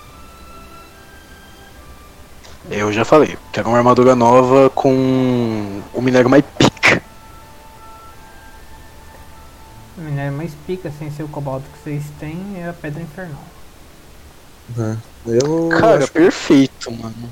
Eu 2.70 2.90
já 2.92 3.04
falei, 3.04 3.36
quero 3.52 3.68
uma 3.68 3.76
armadura 3.78 4.14
nova 4.16 4.70
com 4.70 5.82
o 5.92 6.00
minério 6.00 6.30
mais 6.30 6.42
pica. 6.58 7.02
O 9.96 10.00
minério 10.00 10.32
mais 10.32 10.52
pica 10.66 10.90
sem 10.98 11.10
ser 11.10 11.22
o 11.24 11.28
cobalto 11.28 11.64
que 11.72 11.78
vocês 11.84 12.02
têm 12.18 12.38
é 12.56 12.68
a 12.68 12.72
pedra 12.72 13.02
infernal. 13.02 13.44
né? 14.76 14.98
Eu 15.26 15.68
Cara, 15.68 16.04
acho, 16.04 16.12
perfeito, 16.12 16.90
mano. 16.90 17.30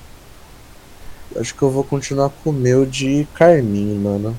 Acho 1.38 1.54
que 1.54 1.62
eu 1.62 1.70
vou 1.70 1.84
continuar 1.84 2.30
com 2.42 2.50
o 2.50 2.52
meu 2.52 2.84
de 2.84 3.26
carmim, 3.34 3.94
mano. 3.94 4.36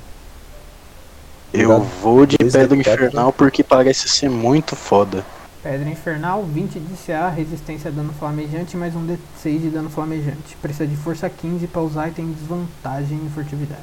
Eu 1.54 1.82
vou 2.02 2.26
de 2.26 2.38
pedra 2.38 2.76
infernal 2.76 3.32
porque 3.32 3.64
parece 3.64 4.10
ser 4.10 4.30
muito 4.30 4.76
foda. 4.76 5.24
Pedra 5.62 5.88
infernal, 5.90 6.44
20 6.44 6.80
de 6.80 6.94
CA, 7.06 7.30
resistência 7.30 7.90
a 7.90 7.94
dano 7.94 8.14
flamejante, 8.20 8.76
mais 8.76 8.96
um 8.96 9.08
D6 9.08 9.62
de 9.62 9.70
dano 9.70 9.90
flamejante. 9.90 10.58
Precisa 10.62 10.86
de 10.86 10.96
força 10.96 11.30
15 11.30 11.68
pra 11.68 11.82
usar 11.82 12.10
e 12.10 12.12
tem 12.12 12.32
desvantagem 12.32 13.18
em 13.18 13.30
furtividade. 13.30 13.82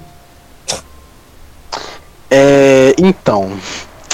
É. 2.31 2.95
Então. 2.99 3.59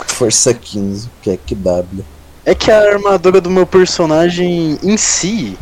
Força 0.07 0.55
15, 0.55 1.11
que 1.21 1.31
é 1.31 1.37
QW. 1.37 2.05
É 2.45 2.55
que 2.55 2.71
a 2.71 2.79
armadura 2.79 3.41
do 3.41 3.51
meu 3.51 3.67
personagem 3.67 4.79
em 4.83 4.97
si. 4.97 5.59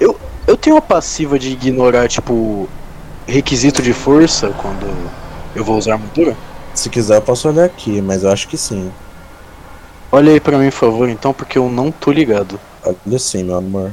Eu, 0.00 0.18
eu 0.46 0.56
tenho 0.56 0.76
a 0.76 0.82
passiva 0.82 1.38
de 1.38 1.50
ignorar, 1.50 2.08
tipo, 2.08 2.68
requisito 3.26 3.82
de 3.82 3.92
força 3.92 4.50
quando 4.50 4.86
eu 5.54 5.64
vou 5.64 5.76
usar 5.76 5.94
armadura? 5.94 6.36
Se 6.74 6.88
quiser, 6.88 7.16
eu 7.16 7.22
posso 7.22 7.48
olhar 7.48 7.64
aqui, 7.64 8.00
mas 8.00 8.22
eu 8.22 8.30
acho 8.30 8.46
que 8.48 8.56
sim. 8.56 8.92
Olha 10.12 10.32
aí 10.32 10.40
pra 10.40 10.58
mim, 10.58 10.70
por 10.70 10.76
favor, 10.76 11.08
então, 11.08 11.32
porque 11.32 11.58
eu 11.58 11.68
não 11.68 11.90
tô 11.90 12.12
ligado. 12.12 12.60
Olha 12.84 13.18
sim, 13.18 13.42
meu 13.42 13.56
amor. 13.56 13.92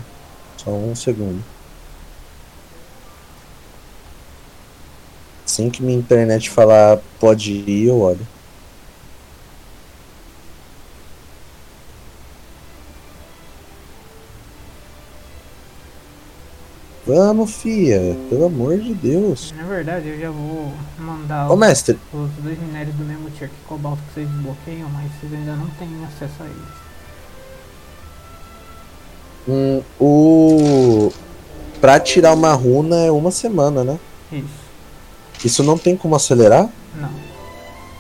Só 0.58 0.70
um 0.70 0.96
segundo. 0.96 1.44
Assim 5.46 5.70
que 5.70 5.84
minha 5.84 5.98
internet 5.98 6.50
falar 6.50 7.00
pode 7.20 7.52
ir, 7.52 7.88
eu 7.88 8.00
olho. 8.00 8.28
Vamos, 17.06 17.52
fia. 17.56 18.18
Pelo 18.30 18.46
amor 18.46 18.78
de 18.78 18.94
Deus. 18.94 19.54
Na 19.58 19.64
verdade, 19.64 20.08
eu 20.08 20.20
já 20.20 20.30
vou 20.32 20.72
mandar 20.98 21.50
Ô, 21.50 21.54
os, 21.54 21.60
mestre. 21.60 22.00
os 22.14 22.30
dois 22.42 22.58
minérios 22.60 22.96
do 22.96 23.04
mesmo 23.04 23.30
tier 23.32 23.50
que 23.50 23.56
cobalto 23.68 24.02
que 24.08 24.14
vocês 24.14 24.30
desbloqueiam, 24.30 24.90
mas 24.90 25.12
vocês 25.20 25.34
ainda 25.34 25.56
não 25.56 25.68
têm 25.72 25.90
acesso 26.06 26.42
a 26.42 26.46
eles. 26.46 26.84
Hum, 29.48 29.82
o... 30.00 31.12
Pra 31.82 32.00
tirar 32.00 32.34
uma 32.34 32.54
runa 32.54 32.96
é 33.04 33.12
uma 33.12 33.32
semana, 33.32 33.84
né? 33.84 34.00
Isso. 34.32 34.64
Isso 35.44 35.64
não 35.64 35.78
tem 35.78 35.98
como 35.98 36.16
acelerar? 36.16 36.70
Não. 36.96 37.10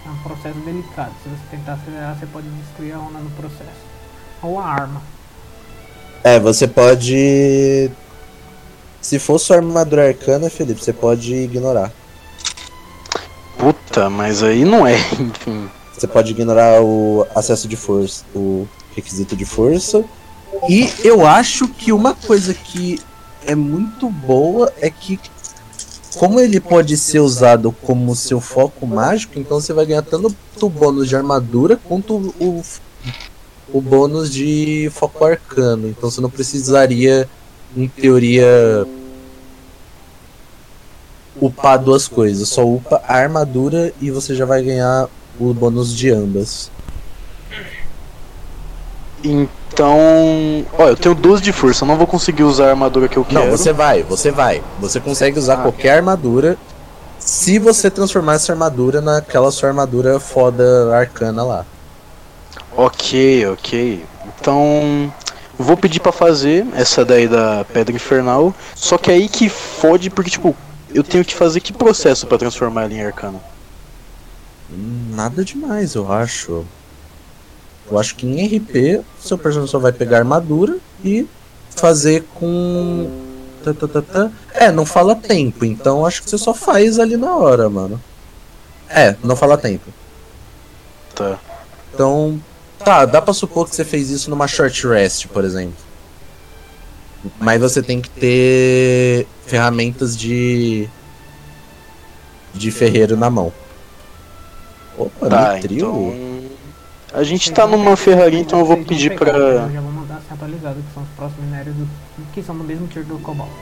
É 0.05 0.09
um 0.09 0.23
processo 0.23 0.57
delicado. 0.59 1.11
Se 1.21 1.27
você 1.29 1.41
tentar 1.51 1.73
acelerar, 1.73 2.17
você 2.17 2.25
pode 2.27 2.47
destruir 2.47 2.93
a 2.93 2.97
runa 2.97 3.19
no 3.19 3.29
processo. 3.31 3.83
Ou 4.41 4.57
a 4.57 4.65
arma. 4.65 5.01
É, 6.23 6.39
você 6.39 6.65
pode. 6.65 7.91
Se 9.03 9.19
for 9.19 9.37
sua 9.37 9.57
armadura 9.57 10.07
arcana, 10.07 10.49
Felipe, 10.49 10.81
você 10.81 10.93
pode 10.93 11.35
ignorar. 11.35 11.91
Puta, 13.57 14.09
mas 14.09 14.41
aí 14.41 14.63
não 14.63 14.87
é, 14.87 14.97
enfim. 15.19 15.69
Você 15.93 16.07
pode 16.07 16.31
ignorar 16.31 16.81
o 16.81 17.27
acesso 17.35 17.67
de 17.67 17.75
força, 17.75 18.23
o 18.33 18.65
requisito 18.95 19.35
de 19.35 19.43
força. 19.43 20.05
E 20.69 20.89
eu 21.03 21.27
acho 21.27 21.67
que 21.67 21.91
uma 21.91 22.15
coisa 22.15 22.53
que 22.53 22.97
é 23.45 23.53
muito 23.53 24.09
boa 24.09 24.71
é 24.79 24.89
que, 24.89 25.19
como 26.15 26.39
ele 26.39 26.61
pode 26.61 26.95
ser 26.95 27.19
usado 27.19 27.75
como 27.81 28.15
seu 28.15 28.39
foco 28.39 28.87
mágico, 28.87 29.37
então 29.37 29.59
você 29.59 29.73
vai 29.73 29.85
ganhar 29.85 30.03
tanto 30.03 30.33
o 30.61 30.69
bônus 30.69 31.09
de 31.09 31.15
armadura 31.17 31.75
quanto 31.75 32.33
o, 32.39 32.63
o 33.73 33.81
bônus 33.81 34.31
de 34.31 34.89
foco 34.93 35.25
arcano. 35.25 35.89
Então 35.89 36.09
você 36.09 36.21
não 36.21 36.29
precisaria, 36.29 37.29
em 37.75 37.87
teoria, 37.87 38.85
upar 41.41 41.79
duas 41.79 42.07
coisas. 42.07 42.49
Só 42.49 42.65
upa 42.65 43.01
a 43.07 43.15
armadura 43.15 43.93
e 44.01 44.11
você 44.11 44.35
já 44.35 44.45
vai 44.45 44.61
ganhar 44.61 45.07
o 45.39 45.53
bônus 45.53 45.95
de 45.95 46.09
ambas. 46.11 46.71
Então. 49.23 50.65
Ó, 50.77 50.87
eu 50.87 50.95
tenho 50.95 51.15
12 51.15 51.41
de 51.41 51.51
força, 51.51 51.83
eu 51.83 51.87
não 51.87 51.97
vou 51.97 52.05
conseguir 52.05 52.43
usar 52.43 52.67
a 52.67 52.69
armadura 52.71 53.07
que 53.07 53.17
eu 53.17 53.25
quero. 53.25 53.45
Não, 53.45 53.51
você 53.51 53.73
vai, 53.73 54.03
você 54.03 54.31
vai. 54.31 54.61
Você 54.79 54.99
consegue 54.99 55.39
usar 55.39 55.55
Ah. 55.55 55.61
qualquer 55.63 55.97
armadura 55.97 56.57
se 57.19 57.57
você 57.57 57.89
transformar 57.89 58.35
essa 58.35 58.51
armadura 58.51 58.99
naquela 59.01 59.49
sua 59.51 59.69
armadura 59.69 60.19
foda 60.19 60.95
arcana 60.95 61.43
lá. 61.43 61.65
Ok, 62.75 63.47
ok. 63.47 64.05
Então. 64.27 65.11
Vou 65.57 65.77
pedir 65.77 65.99
pra 65.99 66.11
fazer 66.11 66.65
essa 66.73 67.05
daí 67.05 67.27
da 67.27 67.65
Pedra 67.71 67.95
Infernal. 67.95 68.53
Só 68.75 68.97
que 68.97 69.11
aí 69.11 69.29
que 69.29 69.49
fode, 69.49 70.09
porque, 70.09 70.31
tipo, 70.31 70.55
eu 70.93 71.03
tenho 71.03 71.23
que 71.23 71.35
fazer 71.35 71.59
que 71.59 71.71
processo 71.71 72.25
pra 72.27 72.37
transformar 72.37 72.83
ela 72.83 72.93
em 72.93 73.03
arcana? 73.03 73.39
Nada 74.69 75.43
demais, 75.43 75.93
eu 75.95 76.11
acho. 76.11 76.65
Eu 77.89 77.99
acho 77.99 78.15
que 78.15 78.25
em 78.25 78.45
RP, 78.45 79.03
seu 79.19 79.37
personagem 79.37 79.71
só 79.71 79.77
vai 79.77 79.91
pegar 79.91 80.19
armadura 80.19 80.77
e 81.03 81.27
fazer 81.75 82.25
com. 82.33 83.09
É, 84.53 84.71
não 84.71 84.85
fala 84.85 85.15
tempo, 85.15 85.63
então 85.63 86.05
acho 86.05 86.21
que 86.21 86.29
você 86.29 86.37
só 86.37 86.53
faz 86.53 86.99
ali 86.99 87.15
na 87.15 87.35
hora, 87.35 87.69
mano. 87.69 88.01
É, 88.89 89.15
não 89.23 89.35
fala 89.35 89.57
tempo. 89.57 89.91
Tá. 91.15 91.39
Então, 91.93 92.41
tá, 92.83 93.05
dá 93.05 93.21
pra 93.21 93.33
supor 93.33 93.67
que 93.69 93.75
você 93.75 93.83
fez 93.85 94.09
isso 94.09 94.29
numa 94.29 94.47
short 94.47 94.85
rest, 94.87 95.27
por 95.27 95.43
exemplo. 95.43 95.75
Mas 97.39 97.61
você 97.61 97.81
tem 97.81 98.01
que 98.01 98.09
ter 98.09 99.27
ferramentas 99.45 100.17
de 100.17 100.89
de 102.53 102.69
ferreiro 102.69 103.15
na 103.17 103.29
mão. 103.29 103.51
Opa, 104.97 105.27
Tá, 105.29 105.53
Mitril? 105.55 106.13
então. 106.13 106.43
A 107.19 107.23
gente 107.23 107.51
tá 107.51 107.65
numa 107.67 107.95
ferraria, 107.95 108.39
então 108.39 108.59
eu 108.59 108.65
vou 108.65 108.83
pedir 108.83 109.15
pra. 109.17 109.31
Eu 109.31 109.71
já 109.71 109.81
vou 109.81 109.91
mandar 109.91 110.15
assim 110.15 110.33
atualizado, 110.33 110.75
que 110.81 110.93
são 110.93 111.03
os 111.03 111.09
próximos 111.15 111.45
minérios 111.45 111.75
do, 111.75 111.87
que 112.33 112.41
são 112.43 112.57
do 112.57 112.63
mesmo 112.63 112.87
tier 112.87 113.05
do 113.05 113.17
cobalto. 113.19 113.53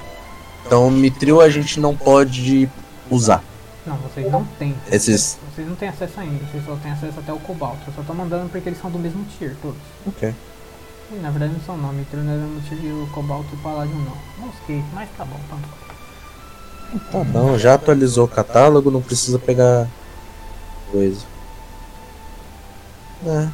Então, 0.65 0.89
Mitril 0.89 1.41
a 1.41 1.49
gente 1.49 1.79
não 1.79 1.95
pode 1.95 2.69
usar. 3.09 3.43
Não, 3.85 3.97
vocês 3.97 4.31
não 4.31 4.45
têm. 4.59 4.75
Esses. 4.91 5.39
Vocês 5.53 5.67
não 5.67 5.75
têm 5.75 5.89
acesso 5.89 6.19
ainda, 6.19 6.45
vocês 6.45 6.63
só 6.63 6.75
têm 6.75 6.91
acesso 6.91 7.19
até 7.19 7.33
o 7.33 7.39
cobalto. 7.39 7.81
Eu 7.87 7.93
só 7.93 8.03
tô 8.03 8.13
mandando 8.13 8.49
porque 8.49 8.69
eles 8.69 8.79
são 8.79 8.91
do 8.91 8.99
mesmo 8.99 9.25
tier, 9.37 9.55
todos. 9.61 9.81
Ok. 10.05 10.33
E, 11.11 11.15
na 11.15 11.29
verdade 11.29 11.53
não 11.53 11.61
são 11.61 11.77
não, 11.77 11.91
Mitril 11.91 12.23
não 12.23 12.33
é 12.33 12.37
do 12.37 12.43
mesmo 12.43 12.61
tier 12.69 12.83
e 12.83 12.91
o 12.91 13.07
cobalto 13.07 13.49
e 13.51 13.55
o 13.55 13.61
paládio 13.61 13.95
não. 13.95 14.45
Mosquei, 14.45 14.83
mas 14.93 15.09
tá 15.17 15.25
bom, 15.25 15.39
tanto 15.49 15.67
faz. 15.67 17.01
Tá 17.11 17.23
bom, 17.23 17.57
já 17.57 17.73
atualizou 17.73 18.25
o 18.25 18.29
catálogo, 18.29 18.91
não 18.91 19.01
precisa 19.01 19.39
pegar 19.39 19.87
coisa. 20.91 21.25
É. 23.25 23.47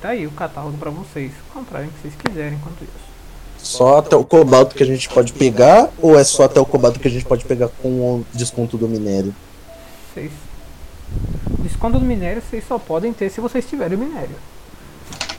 tá 0.00 0.08
aí 0.10 0.26
o 0.26 0.30
catálogo 0.30 0.76
pra 0.78 0.90
vocês. 0.90 1.32
Comprarem 1.52 1.88
o 1.88 1.92
que 1.92 2.00
vocês 2.02 2.14
quiserem 2.14 2.54
enquanto 2.54 2.82
isso. 2.82 3.10
Só 3.58 3.98
até 3.98 4.16
o 4.16 4.24
cobalto 4.24 4.74
que 4.74 4.82
a 4.82 4.86
gente 4.86 5.08
pode 5.08 5.32
pegar 5.34 5.90
ou 5.98 6.18
é 6.18 6.24
só 6.24 6.44
até 6.44 6.58
o 6.58 6.64
cobalto 6.64 6.98
que 6.98 7.06
a 7.08 7.10
gente 7.10 7.24
pode 7.26 7.44
pegar 7.44 7.68
com 7.68 7.88
o 7.88 8.26
desconto 8.32 8.78
do 8.78 8.88
minério? 8.88 9.34
Vocês. 10.14 10.32
Desconto 11.58 11.98
do 11.98 12.04
minério 12.06 12.40
vocês 12.42 12.64
só 12.66 12.78
podem 12.78 13.12
ter 13.12 13.30
se 13.30 13.40
vocês 13.40 13.66
tiverem 13.68 13.98
o 13.98 14.00
minério. 14.00 14.34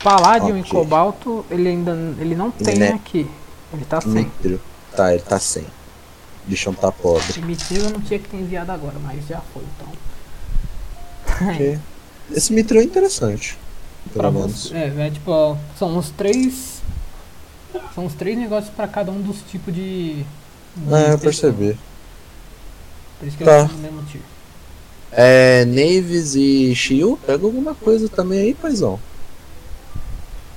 Paládio 0.04 0.56
e 0.56 0.60
Ok. 0.60 0.70
cobalto 0.70 1.44
ele 1.50 1.68
ainda 1.68 1.92
ele 2.18 2.34
não 2.36 2.50
tem 2.50 2.74
Miné- 2.74 2.88
aqui. 2.92 3.28
Ele 3.72 3.84
tá 3.84 4.00
sem. 4.00 4.10
Mitril. 4.12 4.60
Tá, 4.94 5.12
ele 5.14 5.22
tá 5.22 5.38
sem. 5.40 5.62
O 5.62 5.66
bichão 6.50 6.74
tá 6.74 6.92
pobre. 6.92 7.32
Primitiva 7.32 7.86
eu 7.86 7.90
não 7.90 8.00
tinha 8.00 8.18
que 8.18 8.28
ter 8.28 8.36
enviado 8.36 8.70
agora, 8.72 8.94
mas 9.02 9.26
já 9.26 9.40
foi, 9.52 9.62
então. 9.76 11.48
Ok. 11.48 11.78
Esse 12.32 12.52
Mitril 12.52 12.80
é 12.80 12.84
interessante. 12.84 13.58
Pelo 14.12 14.32
menos. 14.32 14.72
É, 14.72 15.06
é 15.06 15.10
tipo, 15.10 15.30
ó, 15.30 15.56
são 15.78 15.96
uns 15.96 16.10
três. 16.10 16.80
São 17.94 18.04
uns 18.04 18.14
três 18.14 18.36
negócios 18.36 18.72
pra 18.74 18.86
cada 18.86 19.10
um 19.10 19.20
dos 19.20 19.38
tipos 19.50 19.74
de. 19.74 20.24
de 20.76 20.94
É, 20.94 21.12
eu 21.12 21.18
percebi. 21.18 21.76
Por 23.18 23.28
isso 23.28 23.36
que 23.38 23.44
Tá. 23.44 23.58
eu 23.60 23.68
no 23.68 23.78
mesmo 23.78 24.02
tier. 24.04 24.22
É, 25.10 25.64
Naves 25.66 26.34
e 26.34 26.74
Shield, 26.74 27.18
pega 27.26 27.44
alguma 27.44 27.74
coisa 27.74 28.08
também 28.08 28.40
aí, 28.40 28.54
paizão. 28.54 28.98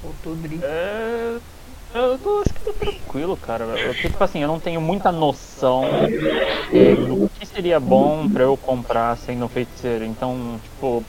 Faltou 0.01 0.35
drink. 0.35 0.63
É, 0.63 1.37
eu 1.93 2.17
tô, 2.17 2.39
acho 2.41 2.53
que 2.53 2.59
tô 2.61 2.73
tranquilo, 2.73 3.37
cara. 3.37 3.65
Eu, 3.65 3.93
tipo 3.93 4.21
assim, 4.23 4.39
eu 4.39 4.47
não 4.47 4.59
tenho 4.59 4.79
muita 4.81 5.11
noção 5.11 5.83
do 6.71 7.29
que 7.37 7.45
seria 7.45 7.79
bom 7.79 8.29
pra 8.29 8.43
eu 8.43 8.55
comprar 8.57 9.17
sendo 9.17 9.47
feiticeiro. 9.47 10.05
Então, 10.05 10.59
tipo, 10.63 11.03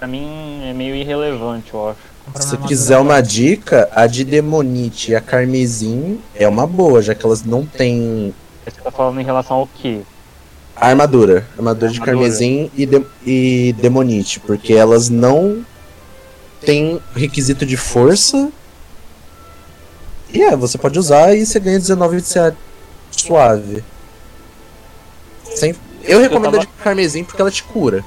pra 0.00 0.08
mim 0.08 0.62
é 0.64 0.72
meio 0.72 0.96
irrelevante, 0.96 1.74
eu 1.74 1.90
acho. 1.90 1.98
Se 2.42 2.56
quiser 2.58 2.96
uma 2.98 3.20
dica, 3.20 3.88
a 3.94 4.06
de 4.06 4.24
Demonite 4.24 5.10
e 5.12 5.14
a 5.14 5.20
Carmesim 5.20 6.20
é 6.34 6.48
uma 6.48 6.66
boa, 6.66 7.02
já 7.02 7.14
que 7.14 7.24
elas 7.26 7.44
não 7.44 7.66
têm 7.66 8.32
Você 8.64 8.80
tá 8.80 8.90
falando 8.90 9.20
em 9.20 9.24
relação 9.24 9.58
ao 9.58 9.66
quê? 9.66 10.00
a 10.74 10.86
armadura. 10.86 11.46
Armadura 11.58 11.92
de. 11.92 12.00
Carmesim 12.00 12.70
e, 12.74 12.86
de- 12.86 13.04
e 13.26 13.74
Demonite, 13.78 14.40
porque 14.40 14.72
elas 14.72 15.10
não 15.10 15.62
têm 16.62 16.98
requisito 17.14 17.66
de 17.66 17.76
força. 17.76 18.50
E 20.32 20.42
é, 20.42 20.56
você 20.56 20.78
pode 20.78 20.98
usar 20.98 21.34
e 21.34 21.44
você 21.44 21.60
ganha 21.60 21.78
19 21.78 22.22
de 22.22 22.32
CA 22.32 22.56
suave. 23.10 23.84
Sem... 25.54 25.74
Eu 26.04 26.20
recomendo 26.20 26.56
a 26.56 26.60
de 26.60 26.66
Carmesim 26.68 27.24
porque 27.24 27.42
ela 27.42 27.50
te 27.50 27.62
cura. 27.64 28.02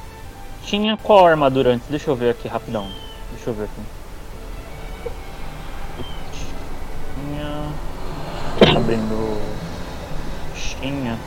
Tinha 0.66 0.98
qual 0.98 1.26
armadura 1.26 1.72
antes? 1.74 1.88
Deixa 1.90 2.10
eu 2.10 2.16
ver 2.16 2.32
aqui 2.32 2.48
rapidão. 2.48 2.88
Deixa 3.34 3.50
eu 3.50 3.54
ver 3.54 3.64
aqui. 3.66 3.82
Tinha. 8.62 8.78
Abrindo. 8.78 9.42
Tinha. 10.82 11.18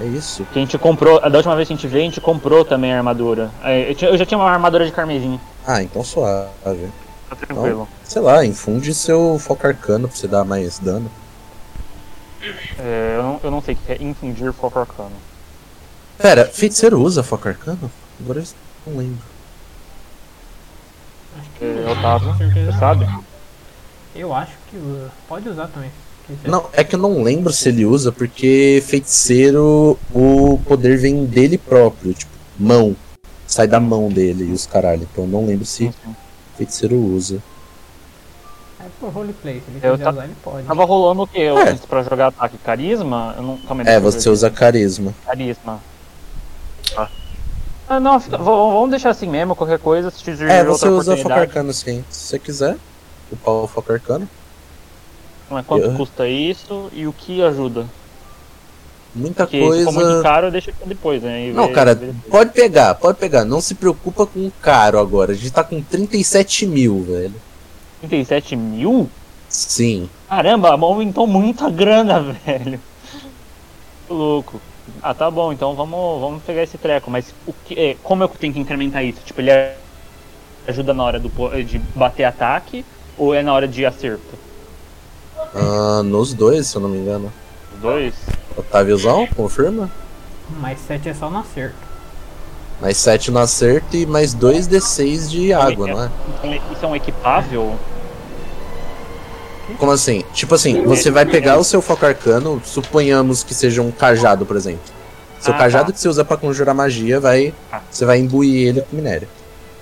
É 0.00 0.04
isso. 0.04 0.44
Que 0.52 0.58
a 0.58 0.62
gente 0.62 0.78
comprou. 0.78 1.20
Da 1.20 1.38
última 1.38 1.56
vez 1.56 1.66
que 1.68 1.74
a 1.74 1.76
gente 1.76 1.88
veio, 1.88 2.02
a 2.02 2.06
gente 2.06 2.20
comprou 2.20 2.64
também 2.64 2.92
a 2.92 2.98
armadura. 2.98 3.50
É, 3.62 3.94
Eu, 4.00 4.16
já 4.16 4.24
tinha 4.24 4.38
uma 4.38 4.50
armadura 4.50 4.84
de 4.86 4.92
carmesim. 4.92 5.40
Ah, 5.66 5.82
então 5.82 6.04
suave. 6.04 6.48
Tá 7.28 7.36
tranquilo. 7.36 7.88
Sei 8.04 8.22
lá, 8.22 8.44
infunde 8.44 8.94
seu 8.94 9.38
foco 9.38 9.66
arcano 9.66 10.08
pra 10.08 10.16
você 10.16 10.28
dar 10.28 10.44
mais 10.44 10.78
dano. 10.78 11.10
É, 12.78 13.14
eu, 13.16 13.22
não, 13.22 13.40
eu 13.42 13.50
não 13.50 13.60
sei 13.60 13.74
o 13.74 13.76
que 13.76 13.92
é 13.92 14.02
infundir 14.02 14.52
foco 14.52 14.78
arcano. 14.78 15.12
Pera, 16.18 16.46
feiticeiro 16.46 17.00
usa 17.00 17.22
foco 17.22 17.48
arcano? 17.48 17.90
Agora 18.20 18.40
eu 18.40 18.46
não 18.92 18.98
lembro. 18.98 19.18
Acho 21.38 21.50
que 21.58 21.64
É, 21.64 21.90
Otávio, 21.92 22.34
você 22.34 22.72
sabe? 22.78 23.08
Eu 24.14 24.34
acho 24.34 24.52
que 24.70 24.76
usa. 24.76 25.10
Pode 25.28 25.48
usar 25.48 25.68
também. 25.68 25.90
Não, 26.44 26.68
é 26.74 26.84
que 26.84 26.94
eu 26.94 26.98
não 26.98 27.22
lembro 27.22 27.50
se 27.52 27.68
ele 27.70 27.86
usa, 27.86 28.12
porque 28.12 28.82
feiticeiro, 28.86 29.98
o 30.12 30.58
poder 30.66 30.98
vem 30.98 31.24
dele 31.24 31.56
próprio, 31.56 32.12
tipo, 32.12 32.30
mão. 32.58 32.94
Sai 33.46 33.66
da 33.66 33.80
mão 33.80 34.10
dele 34.10 34.44
e 34.44 34.52
os 34.52 34.66
caralho. 34.66 35.08
Então 35.10 35.24
eu 35.24 35.30
não 35.30 35.46
lembro 35.46 35.64
se 35.64 35.84
sim. 35.90 36.14
feiticeiro 36.56 36.96
usa. 36.96 37.42
É 38.80 38.84
por 39.00 39.08
roleplay, 39.10 39.54
se 39.60 39.70
ele 39.70 39.80
Eu 39.82 39.92
quiser 39.92 40.04
ta- 40.04 40.10
usar, 40.10 40.24
ele 40.24 40.34
pode. 40.42 40.66
Tava 40.66 40.84
rolando 40.84 41.22
o 41.22 41.26
que? 41.26 41.40
Eu 41.40 41.58
É. 41.58 41.74
pra 41.76 42.02
jogar 42.02 42.26
ataque 42.26 42.58
carisma? 42.58 43.34
Eu 43.36 43.42
não. 43.42 43.56
Calma 43.58 43.82
É, 43.84 43.98
ver 43.98 44.00
você 44.00 44.28
usa 44.28 44.50
carisma. 44.50 45.14
Carisma. 45.24 45.80
Ah. 46.96 47.08
Ah, 47.88 47.98
não, 48.00 48.18
vamos 48.18 48.90
deixar 48.90 49.10
assim 49.10 49.26
mesmo, 49.28 49.56
qualquer 49.56 49.78
coisa, 49.78 50.10
se 50.10 50.18
surgir 50.18 50.44
É, 50.44 50.62
você 50.62 50.86
outra 50.88 50.90
usa 50.90 51.16
foco 51.16 51.32
arcano 51.32 51.72
sim. 51.72 52.04
Se 52.10 52.26
você 52.26 52.38
quiser, 52.38 52.76
upar 53.32 53.54
o 53.54 53.66
foco 53.66 53.92
arcano. 53.92 54.28
Mas 55.50 55.64
quanto 55.64 55.84
Eu- 55.86 55.94
custa 55.94 56.28
isso 56.28 56.90
e 56.92 57.06
o 57.06 57.12
que 57.12 57.42
ajuda? 57.42 57.86
Muita 59.14 59.44
Porque 59.44 59.58
se 59.58 59.84
for 59.84 59.92
muito 59.94 60.06
coisa. 60.06 60.22
caro, 60.22 60.50
deixa 60.50 60.70
pra 60.70 60.86
depois, 60.86 61.22
né? 61.22 61.46
E 61.48 61.52
Não, 61.52 61.68
vê- 61.68 61.72
cara, 61.72 61.94
vê- 61.94 62.12
pode 62.30 62.52
pegar, 62.52 62.94
pode 62.96 63.16
pegar. 63.18 63.46
Não 63.46 63.58
se 63.60 63.74
preocupa 63.74 64.26
com 64.26 64.46
o 64.46 64.52
caro 64.60 64.98
agora. 64.98 65.32
A 65.32 65.34
gente 65.34 65.50
tá 65.50 65.64
com 65.64 65.80
37 65.82 66.66
mil, 66.66 67.02
velho. 67.04 67.34
37 68.00 68.54
mil? 68.54 69.08
Sim. 69.48 70.10
Caramba, 70.28 70.72
aumentou 70.72 71.26
muita 71.26 71.70
grana, 71.70 72.20
velho. 72.44 72.78
Tô 74.06 74.14
louco. 74.14 74.60
Ah, 75.02 75.14
tá 75.14 75.30
bom, 75.30 75.52
então 75.52 75.74
vamos, 75.74 76.20
vamos 76.20 76.42
pegar 76.42 76.62
esse 76.62 76.78
treco. 76.78 77.10
Mas 77.10 77.34
o 77.46 77.52
que, 77.52 77.74
é, 77.78 77.96
como 78.02 78.22
eu 78.22 78.28
tenho 78.28 78.52
que 78.52 78.60
incrementar 78.60 79.04
isso? 79.04 79.20
Tipo, 79.24 79.40
ele 79.40 79.50
ajuda 80.66 80.92
na 80.92 81.04
hora 81.04 81.18
do, 81.18 81.30
de 81.64 81.78
bater 81.94 82.24
ataque 82.24 82.84
ou 83.16 83.34
é 83.34 83.42
na 83.42 83.52
hora 83.52 83.66
de 83.66 83.84
acerto? 83.84 84.38
Ah, 85.54 86.02
nos 86.04 86.34
dois, 86.34 86.66
se 86.66 86.76
eu 86.76 86.82
não 86.82 86.88
me 86.88 86.98
engano. 86.98 87.32
Os 87.74 87.80
dois? 87.80 88.14
Otáviozão, 88.56 89.26
confirma? 89.28 89.90
Mais 90.60 90.78
7 90.80 91.08
é 91.10 91.14
só 91.14 91.30
no 91.30 91.38
acerto. 91.38 91.76
Mais 92.80 92.96
7 92.96 93.30
no 93.30 93.38
acerto 93.38 93.96
e 93.96 94.06
mais 94.06 94.34
2d6 94.34 95.28
de 95.28 95.52
água, 95.52 95.86
não 95.86 96.04
é? 96.04 96.10
Isso 96.72 96.84
é 96.84 96.86
um 96.86 96.96
equipável? 96.96 97.76
Como 99.76 99.92
assim? 99.92 100.24
Tipo 100.32 100.54
assim, 100.54 100.82
você 100.84 101.10
vai 101.10 101.26
pegar 101.26 101.58
o 101.58 101.64
seu 101.64 101.82
foco 101.82 102.06
arcano, 102.06 102.60
suponhamos 102.64 103.44
que 103.44 103.54
seja 103.54 103.82
um 103.82 103.90
cajado, 103.90 104.46
por 104.46 104.56
exemplo. 104.56 104.80
Seu 105.40 105.52
Ah, 105.54 105.58
cajado 105.58 105.86
tá. 105.86 105.92
que 105.92 106.00
você 106.00 106.08
usa 106.08 106.24
pra 106.24 106.36
conjurar 106.36 106.74
magia, 106.74 107.20
vai. 107.20 107.52
Ah. 107.70 107.80
Você 107.90 108.04
vai 108.04 108.18
imbuir 108.18 108.68
ele 108.68 108.80
com 108.82 108.96
minério. 108.96 109.28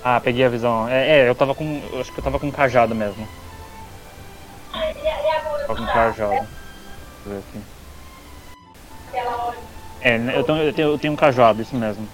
Ah, 0.03 0.19
peguei 0.19 0.45
a 0.45 0.49
visão. 0.49 0.87
É, 0.87 1.21
é, 1.21 1.29
eu 1.29 1.33
tava 1.35 1.55
com. 1.55 1.81
Eu 1.91 2.01
acho 2.01 2.11
que 2.11 2.19
eu 2.19 2.23
tava 2.23 2.39
com 2.39 2.51
cajado 2.51 2.93
mesmo. 2.93 3.27
Tava 5.65 5.75
com 5.79 5.85
cajado. 5.85 6.31
Deixa 6.31 6.47
eu 7.25 7.31
ver 7.31 7.37
aqui. 7.39 7.61
É, 10.01 10.15
eu 10.37 10.43
tenho, 10.43 10.57
eu 10.59 10.73
tenho, 10.73 10.87
eu 10.89 10.97
tenho 10.99 11.13
um 11.13 11.17
cajado, 11.17 11.61
isso 11.61 11.75
mesmo. 11.75 12.07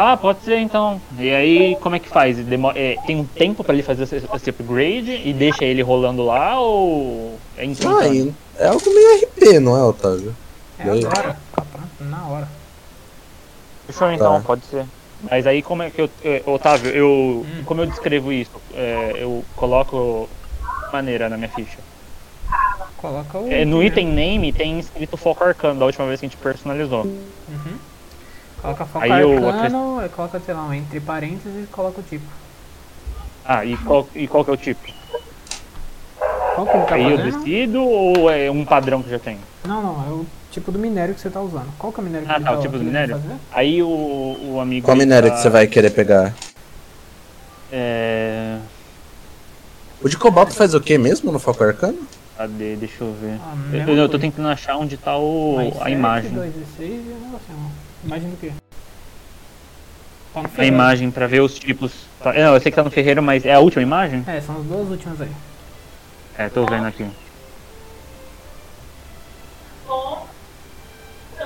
Ah, 0.00 0.16
pode 0.16 0.44
ser 0.44 0.58
então. 0.58 1.02
E 1.18 1.28
aí, 1.34 1.76
como 1.80 1.96
é 1.96 1.98
que 1.98 2.08
faz? 2.08 2.36
Demo- 2.44 2.70
é, 2.70 2.94
tem 3.04 3.16
um 3.16 3.24
tempo 3.24 3.64
pra 3.64 3.74
ele 3.74 3.82
fazer 3.82 4.04
esse, 4.04 4.24
upgrade 4.48 5.10
e 5.10 5.32
deixa 5.32 5.64
ele 5.64 5.82
rolando 5.82 6.24
lá 6.24 6.60
ou 6.60 7.36
é 7.56 7.64
instantâneo? 7.64 8.32
e 8.56 8.62
é 8.62 8.68
algo 8.68 8.94
meio 8.94 9.24
RP, 9.24 9.58
não 9.58 9.76
é, 9.76 9.82
Otávio? 9.82 10.36
É 10.78 10.84
agora. 10.84 11.36
Na 11.98 12.28
hora. 12.28 12.48
Fechou 13.88 14.12
então, 14.12 14.40
Tá. 14.40 14.46
pode 14.46 14.66
ser. 14.66 14.86
Mas 15.28 15.48
aí 15.48 15.62
como 15.62 15.82
é 15.82 15.90
que 15.90 16.00
eu. 16.00 16.08
eh, 16.22 16.44
Otávio, 16.46 16.92
eu. 16.92 17.44
Como 17.64 17.80
eu 17.80 17.86
descrevo 17.86 18.32
isso? 18.32 18.52
É, 18.74 19.14
eu 19.20 19.44
coloco 19.56 20.28
maneira 20.92 21.28
na 21.28 21.36
minha 21.36 21.48
ficha. 21.48 21.78
Coloca 22.96 23.36
o. 23.36 23.50
É, 23.50 23.64
no 23.64 23.80
né? 23.80 23.86
item 23.86 24.06
name 24.06 24.52
tem 24.52 24.78
escrito 24.78 25.16
foco 25.16 25.42
arcano 25.42 25.80
da 25.80 25.86
última 25.86 26.06
vez 26.06 26.20
que 26.20 26.26
a 26.26 26.28
gente 26.28 26.38
personalizou. 26.38 27.02
Uhum. 27.02 27.97
Coloca 28.60 28.84
foco 28.86 29.04
Aí 29.04 29.22
eu 29.22 29.48
arcano, 29.48 30.02
coloca, 30.14 30.40
sei 30.40 30.54
lá, 30.54 30.64
um 30.66 30.74
entre 30.74 30.98
parênteses 31.00 31.64
e 31.64 31.66
coloca 31.68 32.00
o 32.00 32.02
tipo. 32.02 32.24
Ah, 33.44 33.64
e 33.64 33.76
qual, 33.78 34.06
e 34.14 34.26
qual 34.26 34.44
que 34.44 34.50
é 34.50 34.54
o 34.54 34.56
tipo? 34.56 34.92
Qual 36.54 36.66
que 36.66 36.76
ele 36.76 36.84
tá 36.86 36.94
Aí 36.96 37.10
eu 37.10 37.16
fazendo? 37.18 37.38
decido 37.38 37.82
ou 37.84 38.30
é 38.30 38.50
um 38.50 38.64
padrão 38.64 39.02
que 39.02 39.08
já 39.10 39.18
tem? 39.18 39.38
Não, 39.64 39.80
não, 39.82 40.04
é 40.06 40.10
o 40.10 40.26
tipo 40.50 40.72
do 40.72 40.78
minério 40.78 41.14
que 41.14 41.20
você 41.20 41.30
tá 41.30 41.40
usando. 41.40 41.72
Qual 41.78 41.92
que 41.92 42.00
é 42.00 42.02
o 42.02 42.04
minério 42.06 42.26
que 42.26 42.32
Ah, 42.32 42.40
tá, 42.40 42.46
tá 42.46 42.58
o 42.58 42.60
tipo 42.60 42.76
do 42.76 42.84
minério? 42.84 43.20
Aí 43.52 43.82
o, 43.82 43.88
o 44.54 44.60
amigo. 44.60 44.84
Qual 44.84 44.96
minério 44.96 45.28
tá- 45.30 45.36
que 45.36 45.42
você 45.42 45.48
vai 45.48 45.66
querer 45.66 45.90
pegar? 45.90 46.34
É. 47.70 48.58
O 50.02 50.08
de 50.08 50.16
cobalto 50.16 50.54
faz 50.54 50.74
o 50.74 50.80
que 50.80 50.96
mesmo 50.98 51.30
no 51.30 51.38
foco 51.38 51.62
arcano? 51.64 51.98
Cadê? 52.36 52.76
Deixa 52.76 53.02
eu 53.02 53.12
ver. 53.14 53.38
Ah, 53.42 53.54
Eu, 53.88 53.96
eu 53.96 54.08
tô 54.08 54.18
tentando 54.18 54.48
achar 54.48 54.76
onde 54.76 54.96
tá 54.96 55.16
o, 55.18 55.72
a 55.80 55.90
imagem. 55.90 56.32
2 56.32 56.54
e 56.54 56.64
6 56.76 56.90
e 56.90 57.10
o 57.10 57.20
negocinho. 57.24 57.72
Imagem 58.04 58.30
do 58.30 58.36
quê? 58.36 58.52
Tá 60.32 60.42
no 60.42 60.50
A 60.56 60.64
imagem 60.64 61.10
pra 61.10 61.26
ver 61.26 61.40
os 61.40 61.58
tipos. 61.58 61.92
Tá- 62.22 62.32
Não, 62.32 62.54
eu 62.54 62.60
sei 62.60 62.70
que 62.70 62.76
tá 62.76 62.84
no 62.84 62.90
ferreiro, 62.90 63.22
mas 63.22 63.44
é 63.44 63.54
a 63.54 63.60
última 63.60 63.82
imagem? 63.82 64.24
É, 64.26 64.40
são 64.40 64.56
as 64.58 64.64
duas 64.64 64.88
últimas 64.88 65.20
aí. 65.20 65.30
É, 66.36 66.48
tô 66.48 66.64
vendo 66.64 66.86
aqui. 66.86 67.06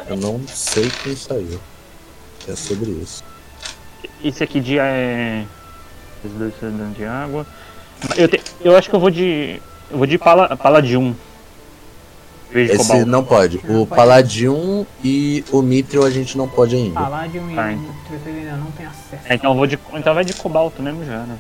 Eu 0.08 0.16
não 0.16 0.47
sei 0.48 0.90
quem 1.02 1.16
saiu. 1.16 1.60
É 2.48 2.56
sobre 2.56 2.90
isso. 2.90 3.22
Esse 4.22 4.42
aqui 4.42 4.60
de 4.60 4.78
é. 4.78 5.44
Esses 6.24 6.36
dois 6.36 6.55
de 6.94 7.05
água. 7.05 7.47
Eu, 8.16 8.28
te- 8.28 8.42
eu 8.60 8.76
acho 8.76 8.90
que 8.90 8.97
eu 8.97 9.00
vou 9.00 9.10
de. 9.10 9.60
Eu 9.90 9.98
vou 9.98 10.06
de 10.06 10.18
pala, 10.18 10.56
paladium. 10.56 11.14
Esse 12.55 13.05
não 13.05 13.24
pode. 13.24 13.60
Não 13.64 13.82
O 13.82 13.86
pode. 13.86 13.98
Paladium 14.00 14.86
e 15.02 15.44
o 15.50 15.62
Mithril 15.62 16.05
a 16.05 16.10
gente 16.10 16.36
não 16.36 16.47
pode 16.48 16.76
ainda. 16.76 17.00
Palladium 17.00 17.50
e 17.50 17.55
Tá, 17.55 17.62
o 17.66 17.70
então. 17.70 17.94
terceiro 18.10 18.39
ainda 18.39 18.56
não 18.56 18.70
tem 18.72 18.86
acesso. 18.86 19.22
É, 19.26 19.34
então 19.34 19.50
eu 19.52 19.56
vou 19.56 19.66
de. 19.66 19.78
Então 19.94 20.14
vai 20.14 20.24
de 20.24 20.34
cobalto 20.34 20.82
mesmo 20.82 21.05
já, 21.05 21.18
né? 21.20 21.39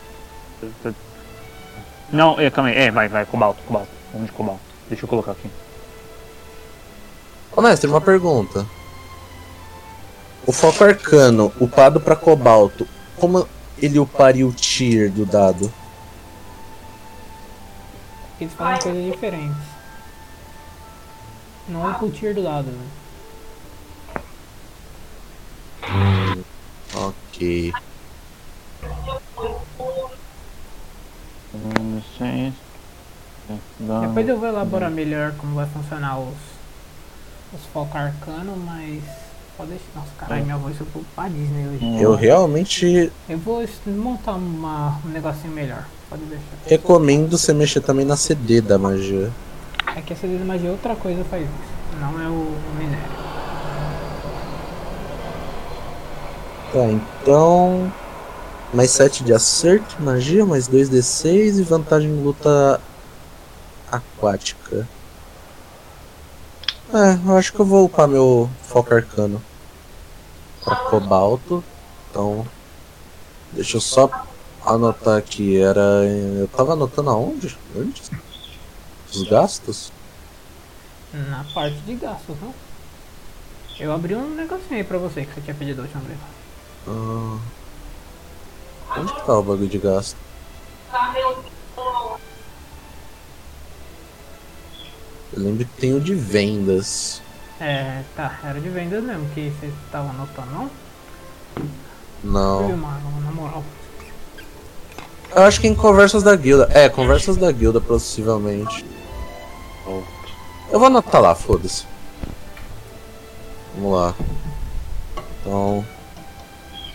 Não, 2.10 2.38
é, 2.40 2.50
calma 2.50 2.70
aí. 2.70 2.76
É, 2.76 2.90
vai, 2.90 3.08
vai, 3.08 3.24
cobalto, 3.26 3.62
cobalto. 3.66 3.88
Vamos 4.12 4.26
de 4.28 4.32
cobalto. 4.32 4.60
Deixa 4.88 5.04
eu 5.04 5.08
colocar 5.08 5.32
aqui. 5.32 5.48
Ô 7.54 7.60
mestre, 7.60 7.88
uma 7.90 8.00
pergunta. 8.00 8.66
O 10.46 10.52
foco 10.52 10.82
arcano, 10.84 11.52
upado 11.60 12.00
pra 12.00 12.16
cobalto, 12.16 12.86
como 13.16 13.46
ele 13.78 13.98
uparia 13.98 14.46
o 14.46 14.52
tier 14.52 15.10
do 15.10 15.24
dado? 15.24 15.72
Eles 18.40 18.52
fazem 18.54 18.92
coisas 18.92 19.12
diferentes. 19.12 19.71
Não 21.68 21.88
é 21.88 21.96
o 22.00 22.10
tier 22.10 22.34
do 22.34 22.42
lado, 22.42 22.70
né? 22.70 22.86
Ok. 26.94 27.72
Depois 34.00 34.28
eu 34.28 34.38
vou 34.38 34.48
elaborar 34.48 34.90
melhor 34.90 35.32
como 35.38 35.54
vai 35.54 35.66
funcionar 35.66 36.18
os, 36.18 36.34
os 37.52 37.64
foco 37.72 37.96
arcano, 37.96 38.56
mas 38.56 39.02
pode 39.56 39.70
deixar. 39.70 39.84
Nossa, 39.94 40.10
caralho, 40.18 40.44
minha 40.44 40.56
voz 40.56 40.76
foi 40.76 40.86
pra 41.14 41.28
Disney 41.28 41.68
hoje. 41.68 42.02
Eu 42.02 42.14
realmente 42.14 43.12
Eu 43.28 43.38
vou 43.38 43.64
montar 43.86 44.32
uma, 44.32 45.00
um 45.04 45.08
negocinho 45.08 45.52
melhor. 45.52 45.86
Pode 46.08 46.22
deixar. 46.24 46.44
recomendo 46.66 47.38
você 47.38 47.52
mexer 47.52 47.80
também 47.80 48.04
na 48.04 48.16
CD 48.16 48.60
da 48.60 48.78
magia. 48.78 49.30
É 49.94 50.00
que 50.00 50.12
essa 50.12 50.26
de 50.26 50.34
magia 50.44 50.70
outra 50.70 50.96
coisa 50.96 51.22
faz 51.24 51.42
isso. 51.42 52.00
Não 52.00 52.20
é 52.20 52.26
o, 52.26 52.32
o 52.32 52.74
minério. 52.78 53.22
Tá, 56.72 56.84
então. 56.86 57.92
Mais 58.72 58.90
7 58.90 59.22
de 59.22 59.34
acerto, 59.34 60.00
magia, 60.00 60.46
mais 60.46 60.66
2d6 60.66 61.58
e 61.58 61.62
vantagem 61.62 62.08
em 62.08 62.22
luta 62.22 62.80
aquática. 63.90 64.88
É, 66.94 67.18
eu 67.26 67.36
acho 67.36 67.52
que 67.52 67.60
eu 67.60 67.66
vou 67.66 67.84
upar 67.84 68.08
meu 68.08 68.48
foco 68.62 68.94
arcano 68.94 69.42
pra 70.64 70.76
cobalto. 70.76 71.62
Então. 72.10 72.46
Deixa 73.52 73.76
eu 73.76 73.80
só 73.82 74.10
anotar 74.64 75.18
aqui. 75.18 75.58
Era. 75.60 75.80
Eu 76.38 76.48
tava 76.48 76.72
anotando 76.72 77.10
aonde? 77.10 77.58
Antes? 77.76 78.10
Os 79.14 79.22
gastos? 79.24 79.92
Na 81.12 81.44
parte 81.52 81.76
de 81.78 81.94
gastos, 81.96 82.36
não? 82.40 82.54
Eu 83.78 83.92
abri 83.92 84.14
um 84.14 84.34
negocinho 84.34 84.76
aí 84.76 84.84
pra 84.84 84.96
você 84.98 85.24
que 85.24 85.34
você 85.34 85.40
tinha 85.40 85.54
pedido 85.54 85.80
a 85.80 85.84
última 85.84 86.02
vez. 86.02 86.18
Ah, 86.88 87.38
onde 88.98 89.12
que 89.12 89.26
tá 89.26 89.38
o 89.38 89.42
bagulho 89.42 89.68
de 89.68 89.78
gasto? 89.78 90.16
Eu 95.32 95.42
lembro 95.42 95.64
que 95.64 95.80
tem 95.80 95.94
o 95.94 96.00
de 96.00 96.14
vendas. 96.14 97.22
É, 97.60 98.02
tá, 98.16 98.38
era 98.44 98.60
de 98.60 98.68
vendas 98.68 99.02
mesmo 99.02 99.28
que 99.34 99.50
você 99.50 99.72
tava 99.90 100.10
anotando, 100.10 100.50
não? 100.50 100.70
Não. 102.24 102.76
Na 102.76 103.32
moral. 103.32 103.64
Eu 105.34 105.42
acho 105.42 105.60
que 105.60 105.66
em 105.66 105.74
conversas 105.74 106.22
da 106.22 106.36
guilda. 106.36 106.68
É, 106.72 106.88
conversas 106.88 107.36
da 107.36 107.50
guilda, 107.50 107.80
possivelmente. 107.80 108.84
Eu 109.86 110.78
vou 110.78 110.86
anotar 110.86 111.20
lá, 111.20 111.34
foda-se. 111.34 111.86
Vamos 113.74 113.92
lá. 113.92 114.14
Então. 115.40 115.84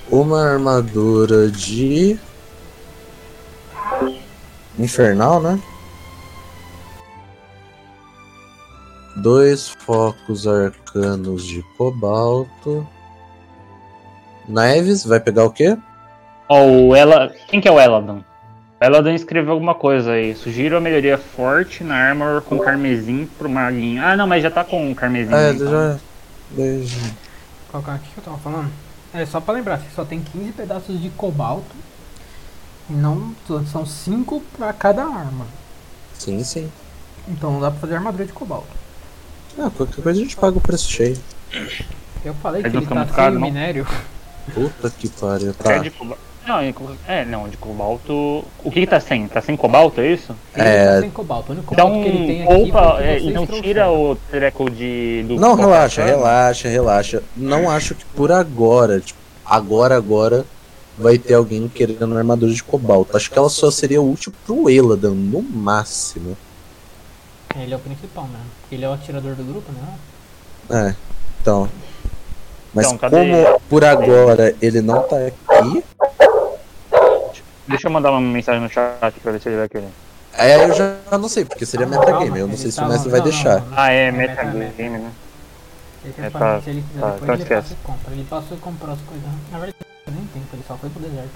Uma 0.09 0.41
armadura 0.41 1.51
de. 1.51 2.17
Infernal, 4.80 5.41
né? 5.41 5.59
Dois 9.17 9.69
focos 9.69 10.48
arcanos 10.48 11.43
de 11.43 11.64
cobalto. 11.77 12.88
Neves, 14.48 15.03
vai 15.03 15.19
pegar 15.19 15.43
o 15.45 15.51
quê? 15.51 15.77
Ó, 16.48 16.64
o 16.64 16.95
Ela. 16.95 17.30
Quem 17.48 17.59
que 17.59 17.67
é 17.67 17.72
o 17.72 17.80
Eladan? 17.80 18.24
O 18.80 18.85
Eladan 18.85 19.14
escreveu 19.15 19.53
alguma 19.53 19.73
coisa 19.73 20.11
aí. 20.11 20.35
Sugiro 20.35 20.77
a 20.77 20.81
melhoria 20.81 21.17
forte 21.17 21.83
na 21.83 21.95
Armor 21.95 22.41
com 22.43 22.59
carmesim 22.59 23.27
pro 23.38 23.49
maguinho. 23.49 24.03
Ah, 24.03 24.15
não, 24.15 24.27
mas 24.27 24.43
já 24.43 24.51
tá 24.51 24.64
com 24.64 24.93
carmesim. 24.93 25.33
É, 25.33 25.51
então. 25.51 25.72
já. 25.72 25.97
Beijo. 26.51 26.99
Qual 27.72 27.81
que 27.81 27.89
é 27.89 27.93
o 27.93 27.99
que 27.99 28.17
eu 28.17 28.23
tava 28.23 28.38
falando? 28.38 28.72
É 29.14 29.25
só 29.25 29.41
pra 29.41 29.56
lembrar, 29.56 29.77
você 29.80 29.88
só 29.95 30.06
tem 30.06 30.22
15 30.22 30.51
pedaços 30.51 31.01
de 31.01 31.09
cobalto. 31.09 31.75
E 32.89 32.93
não. 32.93 33.33
São 33.72 33.85
5 33.85 34.41
pra 34.56 34.72
cada 34.73 35.03
arma. 35.03 35.47
Sim, 36.14 36.43
sim. 36.43 36.72
Então 37.27 37.51
não 37.53 37.59
dá 37.59 37.72
pra 37.72 37.80
fazer 37.80 37.95
armadura 37.95 38.25
de 38.25 38.31
cobalto. 38.33 38.67
Ah, 39.59 39.72
qualquer 39.75 40.01
coisa 40.03 40.19
a 40.19 40.23
gente 40.23 40.38
paga 40.38 40.57
o 40.57 40.61
preço 40.61 40.89
cheio. 40.89 41.17
Eu 42.23 42.33
falei 42.35 42.61
Mas 42.61 42.72
que 42.72 42.77
não 42.93 43.01
ele 43.01 43.11
tá 43.11 43.31
sem 43.31 43.39
minério. 43.39 43.88
Puta 44.53 44.89
que 44.91 45.09
pariu. 45.09 45.49
É 45.49 45.53
Tá. 45.53 45.77
de 45.80 45.89
cobalto. 45.89 46.26
Não, 46.48 46.59
é 46.59 46.74
é, 47.08 47.26
não, 47.26 47.50
de 47.50 47.58
cobalto. 47.58 48.14
O 48.64 48.72
que, 48.72 48.80
que 48.80 48.88
tá 48.88 49.01
sem? 49.01 49.27
Tá 49.27 49.42
sem 49.42 49.58
cobalto, 49.58 50.00
é 50.00 50.08
isso? 50.14 50.34
Ele 50.56 50.66
É. 50.67 50.85
tá 50.95 51.01
sem 51.01 51.09
cobalto. 51.09 51.51
O 51.51 51.56
único 51.56 51.74
Então, 51.74 51.88
cobalto 51.90 52.09
que 52.09 52.17
ele 52.17 52.27
tem 52.27 52.43
aqui. 52.43 52.53
poupa 52.72 52.82
foi 52.82 52.93
o 52.93 52.98
que 52.98 53.03
é, 53.03 53.17
e 53.17 53.19
vocês 53.22 53.34
não 53.34 53.45
trouxeram. 53.45 53.67
tira 53.67 53.92
o 53.92 54.16
treco 54.32 54.69
de. 54.69 55.26
Do 55.27 55.35
Não, 55.35 55.56
relaxa, 55.56 56.01
arcano? 56.03 56.17
relaxa, 56.19 56.69
relaxa. 56.69 57.24
Não 57.35 57.69
acho 57.69 57.95
que 57.95 58.06
por 58.16 58.32
agora, 58.32 59.01
tipo, 59.01 59.19
agora, 59.45 59.98
agora, 59.98 60.45
vai 60.98 61.17
ter 61.17 61.34
alguém 61.34 61.67
querendo 61.67 62.17
armadura 62.17 62.53
de 62.53 62.64
cobalto. 62.64 63.17
Acho 63.17 63.30
que 63.30 63.38
ela 63.38 63.50
só 63.50 63.69
seria 63.69 64.01
útil 64.01 64.32
pro 64.45 64.69
Eladan, 64.69 65.14
no 65.16 65.42
máximo. 65.42 66.38
Ele 67.56 67.74
é 67.74 67.76
o 67.76 67.80
principal 67.80 68.24
mesmo. 68.24 68.45
Ele 68.72 68.85
é 68.85 68.90
o 68.90 68.93
atirador 68.93 69.35
do 69.35 69.43
grupo, 69.43 69.69
né? 69.74 70.90
É, 70.90 70.95
então. 71.42 71.67
Mas 72.73 72.85
Então, 72.87 72.97
cadê 72.97 73.17
como 73.45 73.59
por 73.69 73.83
agora 73.83 74.55
ele 74.61 74.81
não 74.81 75.01
tá 75.03 75.15
aqui, 75.17 75.83
Deixa 77.67 77.87
eu 77.87 77.91
mandar 77.91 78.11
uma 78.11 78.21
mensagem 78.21 78.61
no 78.61 78.69
chat 78.69 79.19
pra 79.19 79.31
ver 79.33 79.41
se 79.41 79.49
ele 79.49 79.57
vai 79.57 79.67
querer. 79.67 79.89
é, 80.33 80.63
eu 80.63 80.73
já 80.73 80.95
não 81.17 81.27
sei, 81.27 81.43
porque 81.43 81.65
seria 81.65 81.85
metagame. 81.85 82.39
Eu 82.39 82.47
não 82.47 82.55
sei 82.55 82.71
se 82.71 82.77
o 82.77 82.81
tava- 82.81 82.93
mestre 82.93 83.09
vai 83.11 83.19
não, 83.19 83.25
deixar. 83.25 83.59
não, 83.59 83.65
não. 83.67 83.77
Ah, 83.77 83.91
é, 83.91 84.07
É, 84.07 84.11
metagame, 84.11 84.59
meta, 84.59 84.83
meta. 84.83 84.97
né? 84.99 85.11
Ele 86.05 86.13
É, 86.17 86.21
quer 86.21 86.31
tá, 86.31 86.61
ele 86.65 86.81
quiser 86.81 86.99
tá, 87.01 87.05
depois 87.07 87.21
então 87.23 87.33
ele 87.35 87.43
esquece. 87.43 87.61
passa 87.61 87.73
e 87.73 87.85
compra. 87.85 88.13
Ele 88.13 88.23
passou 88.29 88.57
e 88.57 88.59
comprou 88.61 88.93
as 88.93 89.01
coisas. 89.01 89.25
Na 89.51 89.59
verdade, 89.59 89.75
nem 90.07 90.25
tempo, 90.27 90.45
ele 90.53 90.63
só 90.65 90.77
foi 90.77 90.89
pro 90.89 91.01
deserto. 91.01 91.29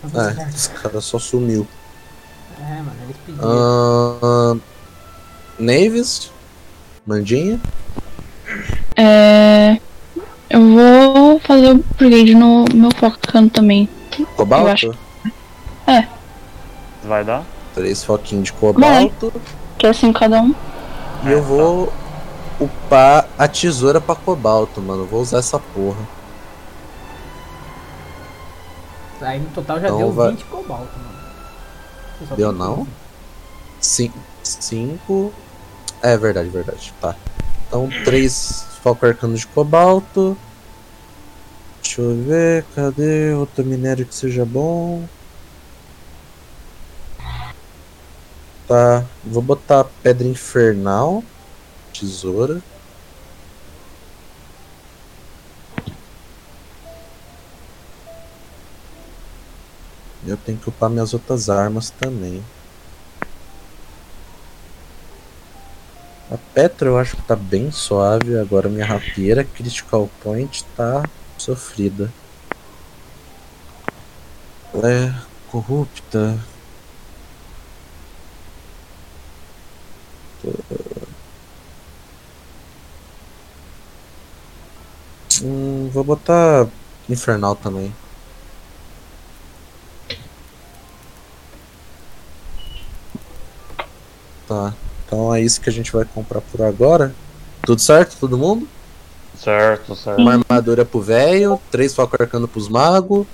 Foi 0.00 0.10
pro 0.10 0.20
É, 0.20 0.26
deserto. 0.28 0.54
esse 0.54 0.70
cara 0.70 1.00
só 1.00 1.18
sumiu. 1.18 1.66
É, 2.60 2.74
mano, 2.76 2.92
eles 3.02 3.16
pediram. 3.26 3.48
Ahn, 4.22 4.60
Naves? 5.58 6.30
Mandinha? 7.04 7.58
É. 8.96 9.80
Eu 10.50 10.60
vou 10.74 11.38
fazer 11.40 11.70
o 11.72 11.84
brigade 11.96 12.34
no 12.34 12.64
meu 12.74 12.90
foco 12.92 13.16
arcano 13.24 13.48
também. 13.48 13.88
Cobalto? 14.36 14.66
Eu 14.86 14.92
acho- 14.92 16.08
Vai 17.04 17.24
dar? 17.24 17.44
Três 17.74 18.04
foquinhos 18.04 18.44
de 18.44 18.52
cobalto. 18.52 19.32
Que 19.78 19.86
é 19.86 19.90
assim 19.90 20.12
cada 20.12 20.42
um. 20.42 20.54
E 21.24 21.30
eu 21.30 21.42
vou 21.42 21.92
upar 22.60 23.26
a 23.38 23.48
tesoura 23.48 24.00
pra 24.00 24.14
cobalto, 24.14 24.80
mano. 24.82 25.06
Vou 25.06 25.22
usar 25.22 25.38
essa 25.38 25.58
porra. 25.58 25.96
Aí 29.22 29.38
no 29.38 29.46
total 29.50 29.78
já 29.80 29.86
Então 29.86 29.98
deu 29.98 30.12
vai- 30.12 30.30
20 30.30 30.44
cobalto, 30.44 30.98
mano. 30.98 32.36
Deu 32.36 32.52
não? 32.52 32.76
15. 32.76 32.90
Cin- 33.80 34.12
Cinco. 34.42 35.32
É 36.02 36.16
verdade, 36.16 36.48
verdade. 36.48 36.92
Tá. 37.00 37.14
Então, 37.68 37.88
três 38.04 38.66
foco 38.82 39.06
arcano 39.06 39.36
de 39.36 39.46
cobalto. 39.46 40.36
Deixa 41.82 42.02
eu 42.02 42.22
ver. 42.24 42.64
Cadê 42.74 43.32
outro 43.34 43.64
minério 43.64 44.06
que 44.06 44.14
seja 44.14 44.44
bom? 44.44 45.08
Tá. 48.66 49.04
Vou 49.24 49.42
botar 49.42 49.84
pedra 50.02 50.26
infernal. 50.26 51.22
Tesoura. 51.92 52.62
Eu 60.26 60.36
tenho 60.36 60.58
que 60.58 60.68
upar 60.68 60.88
minhas 60.90 61.12
outras 61.14 61.48
armas 61.48 61.90
também. 61.90 62.42
A 66.30 66.38
Petra 66.54 66.88
eu 66.88 66.96
acho 66.96 67.16
que 67.16 67.22
tá 67.22 67.34
bem 67.34 67.72
suave, 67.72 68.38
agora 68.38 68.68
minha 68.68 68.86
rapieira 68.86 69.42
Critical 69.42 70.08
Point 70.22 70.64
tá 70.76 71.02
sofrida. 71.36 72.12
Ela 74.72 74.92
é 74.92 75.14
corrupta. 75.50 76.38
Hum, 85.42 85.90
vou 85.92 86.04
botar 86.04 86.68
Infernal 87.08 87.56
também. 87.56 87.92
Então 95.30 95.36
é 95.36 95.42
isso 95.42 95.60
que 95.60 95.70
a 95.70 95.72
gente 95.72 95.92
vai 95.92 96.04
comprar 96.04 96.40
por 96.40 96.60
agora. 96.62 97.14
Tudo 97.62 97.80
certo, 97.80 98.16
todo 98.18 98.36
mundo? 98.36 98.66
Certo, 99.38 99.94
certo. 99.94 100.20
Uma 100.20 100.32
armadura 100.32 100.84
pro 100.84 101.00
velho, 101.00 101.60
três 101.70 101.94
foco 101.94 102.20
arcano 102.20 102.48
pros 102.48 102.68
magos, 102.68 103.24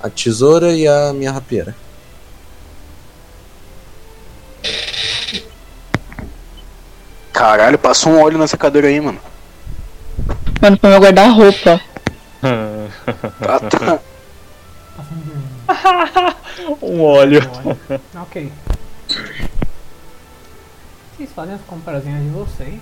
a 0.00 0.08
tesoura 0.08 0.72
e 0.72 0.86
a 0.86 1.12
minha 1.12 1.32
rapieira. 1.32 1.74
Caralho, 7.32 7.76
passou 7.76 8.12
um 8.12 8.22
óleo 8.22 8.38
nessa 8.38 8.56
cadeira 8.56 8.86
aí, 8.86 9.00
mano. 9.00 9.18
Mano, 10.62 10.78
foi 10.80 10.90
meu 10.90 11.00
guarda-roupa. 11.00 11.80
Ah, 12.40 13.58
tá. 13.68 13.98
um 16.80 17.02
óleo. 17.02 17.40
Olha. 17.64 17.76
ok. 18.22 18.52
Vocês 21.16 21.30
fazem 21.32 21.54
as 21.54 21.60
comparazinhas 21.62 22.22
de 22.22 22.28
vocês. 22.30 22.80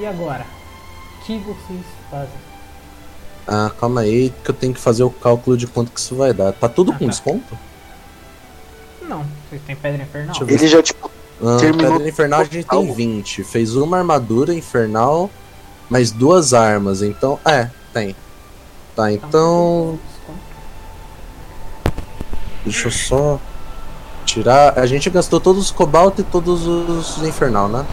E 0.00 0.06
agora? 0.06 0.44
O 1.20 1.24
que 1.24 1.38
vocês 1.38 1.84
fazem? 2.10 2.34
Ah, 3.46 3.70
calma 3.78 4.00
aí, 4.00 4.32
que 4.42 4.50
eu 4.50 4.54
tenho 4.54 4.74
que 4.74 4.80
fazer 4.80 5.04
o 5.04 5.10
cálculo 5.10 5.56
de 5.56 5.66
quanto 5.66 5.92
que 5.92 6.00
isso 6.00 6.16
vai 6.16 6.32
dar. 6.32 6.52
Tá 6.52 6.68
tudo 6.68 6.92
Ah, 6.92 6.94
com 6.98 7.04
tá. 7.04 7.10
desconto? 7.10 7.58
Não, 9.02 9.24
vocês 9.48 9.60
têm 9.66 9.76
pedra 9.76 10.02
infernal? 10.02 10.34
Ele 10.48 10.66
já, 10.66 10.82
tipo, 10.82 11.10
Ah, 11.42 11.56
Terminou 11.60 11.92
pedra 11.92 12.08
infernal 12.08 12.40
a 12.40 12.44
gente 12.44 12.52
tem 12.52 12.62
total. 12.64 12.94
20. 12.94 13.44
Fez 13.44 13.76
uma 13.76 13.98
armadura 13.98 14.54
infernal, 14.54 15.30
mais 15.90 16.10
duas 16.10 16.54
armas. 16.54 17.02
Então, 17.02 17.38
é, 17.44 17.70
tem. 17.92 18.16
Tá, 18.96 19.12
então. 19.12 19.98
Desconto. 20.08 20.38
Deixa 22.64 22.88
eu 22.88 22.92
só 22.92 23.40
tirar. 24.24 24.78
A 24.78 24.86
gente 24.86 25.08
gastou 25.10 25.40
todos 25.40 25.64
os 25.66 25.70
cobalto 25.70 26.20
e 26.20 26.24
todos 26.24 26.66
os 26.66 27.22
infernal, 27.22 27.68
né? 27.68 27.84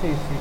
Sim, 0.00 0.14
sim, 0.14 0.38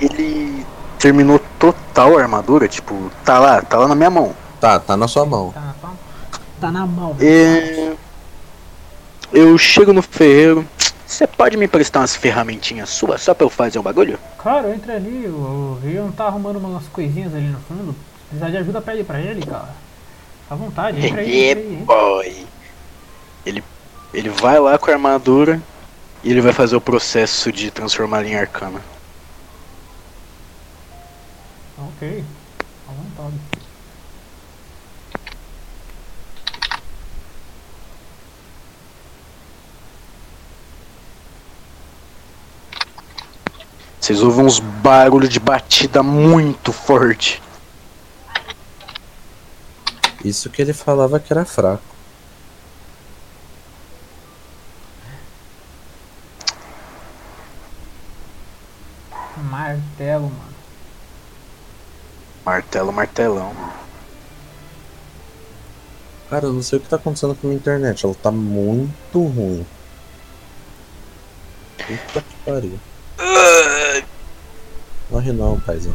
sim. 0.00 0.06
ele 0.06 0.66
terminou 0.98 1.40
total 1.58 2.18
a 2.18 2.22
armadura, 2.22 2.68
tipo, 2.68 3.10
tá 3.24 3.38
lá, 3.38 3.62
tá 3.62 3.78
lá 3.78 3.88
na 3.88 3.94
minha 3.94 4.10
mão. 4.10 4.34
Tá, 4.60 4.78
tá 4.78 4.96
na 4.96 5.08
sua 5.08 5.24
mão. 5.24 5.50
Tá 5.52 5.60
na? 5.60 5.74
Tá 6.60 6.70
na 6.70 6.86
mão. 6.86 7.16
É... 7.20 7.92
Eu 9.32 9.56
chego 9.56 9.92
no 9.92 10.02
ferreiro. 10.02 10.66
Você 11.06 11.26
pode 11.26 11.56
me 11.56 11.66
prestar 11.66 12.00
umas 12.00 12.14
ferramentinhas 12.14 12.88
suas 12.90 13.22
só 13.22 13.34
pra 13.34 13.44
eu 13.44 13.50
fazer 13.50 13.78
um 13.78 13.82
bagulho? 13.82 14.18
Cara, 14.42 14.72
entra 14.74 14.94
ali, 14.94 15.26
o 15.26 15.78
Rion 15.82 16.10
tá 16.12 16.26
arrumando 16.26 16.56
umas 16.56 16.86
coisinhas 16.88 17.34
ali 17.34 17.46
no 17.48 17.58
fundo. 17.60 17.92
Se 17.92 18.26
precisar 18.28 18.50
de 18.50 18.56
ajuda, 18.58 18.80
pede 18.80 19.02
pra 19.02 19.20
ele, 19.20 19.44
cara. 19.44 19.70
Fica 20.42 20.54
à 20.54 20.54
vontade, 20.54 21.04
entra 21.04 21.20
aí, 21.22 21.40
É, 21.40 21.50
entra 21.50 21.62
aí. 21.64 21.72
entra. 21.74 21.84
boy. 21.86 22.46
Ele, 23.46 23.64
ele 24.12 24.28
vai 24.28 24.58
lá 24.58 24.78
com 24.78 24.90
a 24.90 24.94
armadura 24.94 25.62
e 26.22 26.30
ele 26.30 26.40
vai 26.40 26.52
fazer 26.52 26.76
o 26.76 26.80
processo 26.80 27.52
de 27.52 27.70
transformar 27.70 28.24
em 28.24 28.36
arcana. 28.36 28.82
Ok, 31.78 32.24
à 32.88 32.92
vontade. 32.92 33.40
Vocês 44.00 44.22
ouvem 44.22 44.44
uns 44.44 44.58
barulhos 44.58 45.28
de 45.28 45.38
batida 45.38 46.02
muito 46.02 46.72
forte. 46.72 47.40
Isso 50.24 50.50
que 50.50 50.60
ele 50.60 50.72
falava 50.72 51.20
que 51.20 51.32
era 51.32 51.44
fraco. 51.44 51.89
Martelo, 59.70 60.22
mano. 60.24 60.50
Martelo, 62.44 62.92
martelão. 62.92 63.54
Cara, 66.28 66.46
eu 66.46 66.52
não 66.52 66.62
sei 66.62 66.78
o 66.78 66.80
que 66.80 66.88
tá 66.88 66.96
acontecendo 66.96 67.34
com 67.34 67.46
a 67.46 67.50
minha 67.50 67.58
internet. 67.58 68.04
Ela 68.04 68.14
tá 68.14 68.30
muito 68.30 69.20
ruim. 69.20 69.66
Puta 71.78 72.22
que 72.22 72.36
pariu. 72.44 72.78
Morre 75.10 75.32
não, 75.32 75.60
paizão. 75.60 75.94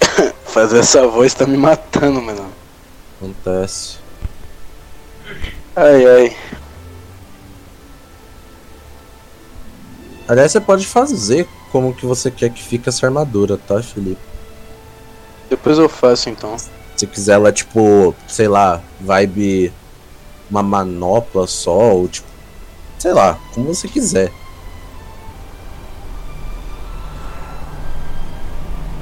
Fazer 0.44 0.80
essa 0.80 1.06
voz 1.06 1.34
tá 1.34 1.46
me 1.46 1.56
matando, 1.56 2.20
mano. 2.20 2.52
Acontece. 3.16 3.98
Ai, 5.76 6.06
ai. 6.06 6.36
Aliás, 10.26 10.52
você 10.52 10.60
pode 10.60 10.86
fazer 10.86 11.46
como 11.70 11.94
que 11.94 12.06
você 12.06 12.30
quer 12.30 12.50
que 12.50 12.62
fique 12.62 12.88
essa 12.88 13.06
armadura, 13.06 13.58
tá, 13.58 13.82
Felipe? 13.82 14.20
Depois 15.50 15.78
eu 15.78 15.88
faço 15.88 16.30
então. 16.30 16.56
Se 16.96 17.06
quiser 17.06 17.34
ela, 17.34 17.52
tipo, 17.52 18.14
sei 18.26 18.48
lá, 18.48 18.80
vibe 19.00 19.72
uma 20.50 20.62
manopla 20.62 21.46
só, 21.46 21.92
ou 21.92 22.08
tipo, 22.08 22.26
sei 22.98 23.12
lá, 23.12 23.38
como 23.52 23.74
você 23.74 23.86
quiser. 23.86 24.32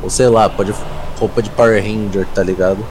Ou 0.03 0.11
sei 0.11 0.29
lá, 0.29 0.49
pode 0.49 0.75
roupa 1.19 1.41
de 1.41 1.51
Power 1.51 1.81
Ranger, 1.81 2.27
tá 2.35 2.43
ligado? 2.43 2.85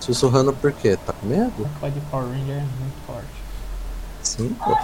Sussurrando 0.00 0.52
por 0.52 0.70
quê? 0.72 0.98
Tá 1.06 1.12
com 1.14 1.26
medo? 1.26 1.52
Roupa 1.56 1.90
de 1.90 2.00
Power 2.10 2.28
Ranger 2.28 2.56
é 2.56 2.60
muito 2.60 3.05
forte. 4.36 4.42
Sim, 4.42 4.54
pô. 4.54 4.76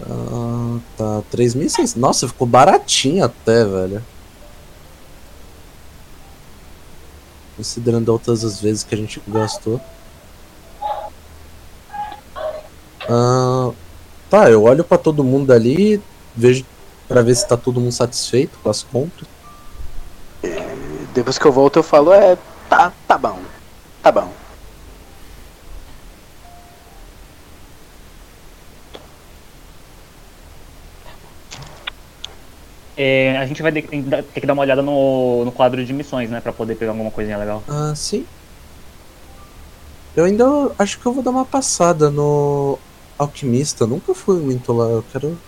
Ah, 0.00 0.78
tá. 0.96 1.22
3.600. 1.30 1.96
Nossa, 1.96 2.28
ficou 2.28 2.46
baratinho 2.46 3.24
até, 3.24 3.64
velho. 3.64 4.04
Considerando 7.56 8.18
todas 8.18 8.44
as 8.44 8.60
vezes 8.60 8.84
que 8.84 8.94
a 8.94 8.98
gente 8.98 9.20
gastou. 9.26 9.80
Ah, 13.08 13.72
tá, 14.30 14.50
eu 14.50 14.62
olho 14.64 14.84
pra 14.84 14.98
todo 14.98 15.24
mundo 15.24 15.52
ali, 15.52 16.00
vejo 16.36 16.64
pra 17.08 17.22
ver 17.22 17.34
se 17.34 17.48
tá 17.48 17.56
todo 17.56 17.80
mundo 17.80 17.90
satisfeito 17.90 18.58
com 18.62 18.68
as 18.68 18.82
compras. 18.82 19.26
Depois 21.14 21.38
que 21.38 21.46
eu 21.46 21.52
volto 21.52 21.78
eu 21.78 21.82
falo, 21.82 22.12
é, 22.12 22.36
tá, 22.68 22.92
tá 23.08 23.18
bom. 23.18 23.40
Tá 24.02 24.12
bom. 24.12 24.30
É, 33.00 33.38
a 33.38 33.46
gente 33.46 33.62
vai 33.62 33.70
ter 33.70 33.82
que 33.82 34.44
dar 34.46 34.54
uma 34.54 34.62
olhada 34.62 34.82
no, 34.82 35.44
no 35.44 35.52
quadro 35.52 35.84
de 35.84 35.92
missões, 35.92 36.28
né? 36.30 36.40
Pra 36.40 36.52
poder 36.52 36.74
pegar 36.74 36.90
alguma 36.90 37.12
coisinha 37.12 37.38
legal. 37.38 37.62
Ah, 37.68 37.92
sim. 37.94 38.26
Eu 40.16 40.24
ainda 40.24 40.44
acho 40.76 40.98
que 40.98 41.06
eu 41.06 41.12
vou 41.12 41.22
dar 41.22 41.30
uma 41.30 41.44
passada 41.44 42.10
no 42.10 42.76
Alquimista. 43.16 43.86
Nunca 43.86 44.12
fui 44.14 44.40
muito 44.40 44.72
lá. 44.72 44.86
Eu 44.86 45.04
quero 45.12 45.38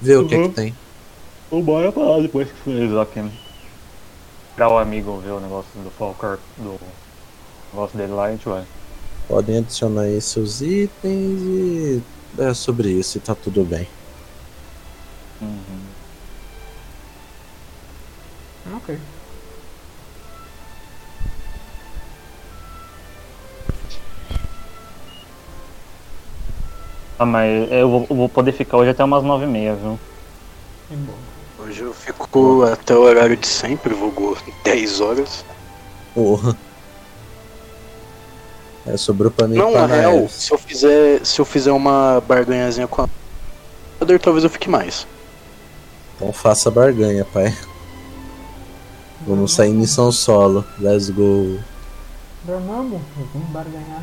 ver 0.00 0.18
o 0.18 0.28
que 0.28 0.34
é 0.36 0.38
Uhum. 0.38 0.48
que 0.48 0.54
tem. 0.54 0.74
Ou 1.50 1.60
bora 1.60 1.90
pra 1.90 2.04
lá 2.04 2.20
depois 2.20 2.46
que 2.48 2.54
fez 2.60 2.96
aqui. 2.96 3.28
Pra 4.54 4.68
o 4.68 4.78
amigo 4.78 5.18
ver 5.18 5.32
o 5.32 5.40
negócio 5.40 5.70
do 5.82 5.90
Falker, 5.90 6.38
do 6.56 6.78
negócio 7.72 7.98
dele 7.98 8.12
lá, 8.12 8.26
a 8.26 8.30
gente 8.30 8.48
vai. 8.48 8.62
Podem 9.26 9.58
adicionar 9.58 10.02
aí 10.02 10.20
seus 10.20 10.60
itens 10.60 11.40
e 11.42 12.02
é 12.38 12.54
sobre 12.54 12.90
isso 12.90 13.18
e 13.18 13.20
tá 13.20 13.34
tudo 13.34 13.64
bem. 13.64 13.88
Uhum. 15.42 15.89
Ok. 18.76 18.98
Ah, 27.18 27.26
mas 27.26 27.70
eu 27.70 27.90
vou, 27.90 28.06
eu 28.08 28.16
vou 28.16 28.28
poder 28.28 28.52
ficar 28.52 28.78
hoje 28.78 28.90
até 28.90 29.04
umas 29.04 29.22
nove 29.22 29.44
e 29.44 29.48
meia, 29.48 29.74
viu? 29.74 29.98
Bom. 30.90 31.14
Hoje 31.58 31.82
eu 31.82 31.92
fico 31.92 32.62
até 32.64 32.94
o 32.94 33.02
horário 33.02 33.36
de 33.36 33.46
sempre, 33.46 33.92
vulgo 33.92 34.36
10 34.64 35.00
horas. 35.00 35.44
Porra. 36.14 36.56
É, 38.86 38.96
sobrou 38.96 39.30
pra 39.30 39.46
mim 39.46 39.56
Não, 39.56 39.70
na 39.72 39.86
real, 39.86 40.26
se 40.28 40.50
eu 40.52 40.58
fizer. 40.58 41.24
Se 41.24 41.38
eu 41.38 41.44
fizer 41.44 41.72
uma 41.72 42.22
barganhazinha 42.26 42.88
com 42.88 43.02
a 43.02 43.08
talvez 44.22 44.42
eu 44.42 44.50
fique 44.50 44.70
mais. 44.70 45.06
Então 46.16 46.32
faça 46.32 46.70
barganha, 46.70 47.24
pai. 47.24 47.54
Vamos 49.26 49.52
sair 49.54 49.70
em 49.70 49.74
missão 49.74 50.10
solo. 50.10 50.64
Let's 50.78 51.10
go. 51.10 51.58
Dormammu, 52.44 53.00
vamos 53.32 53.48
barganhar. 53.50 54.02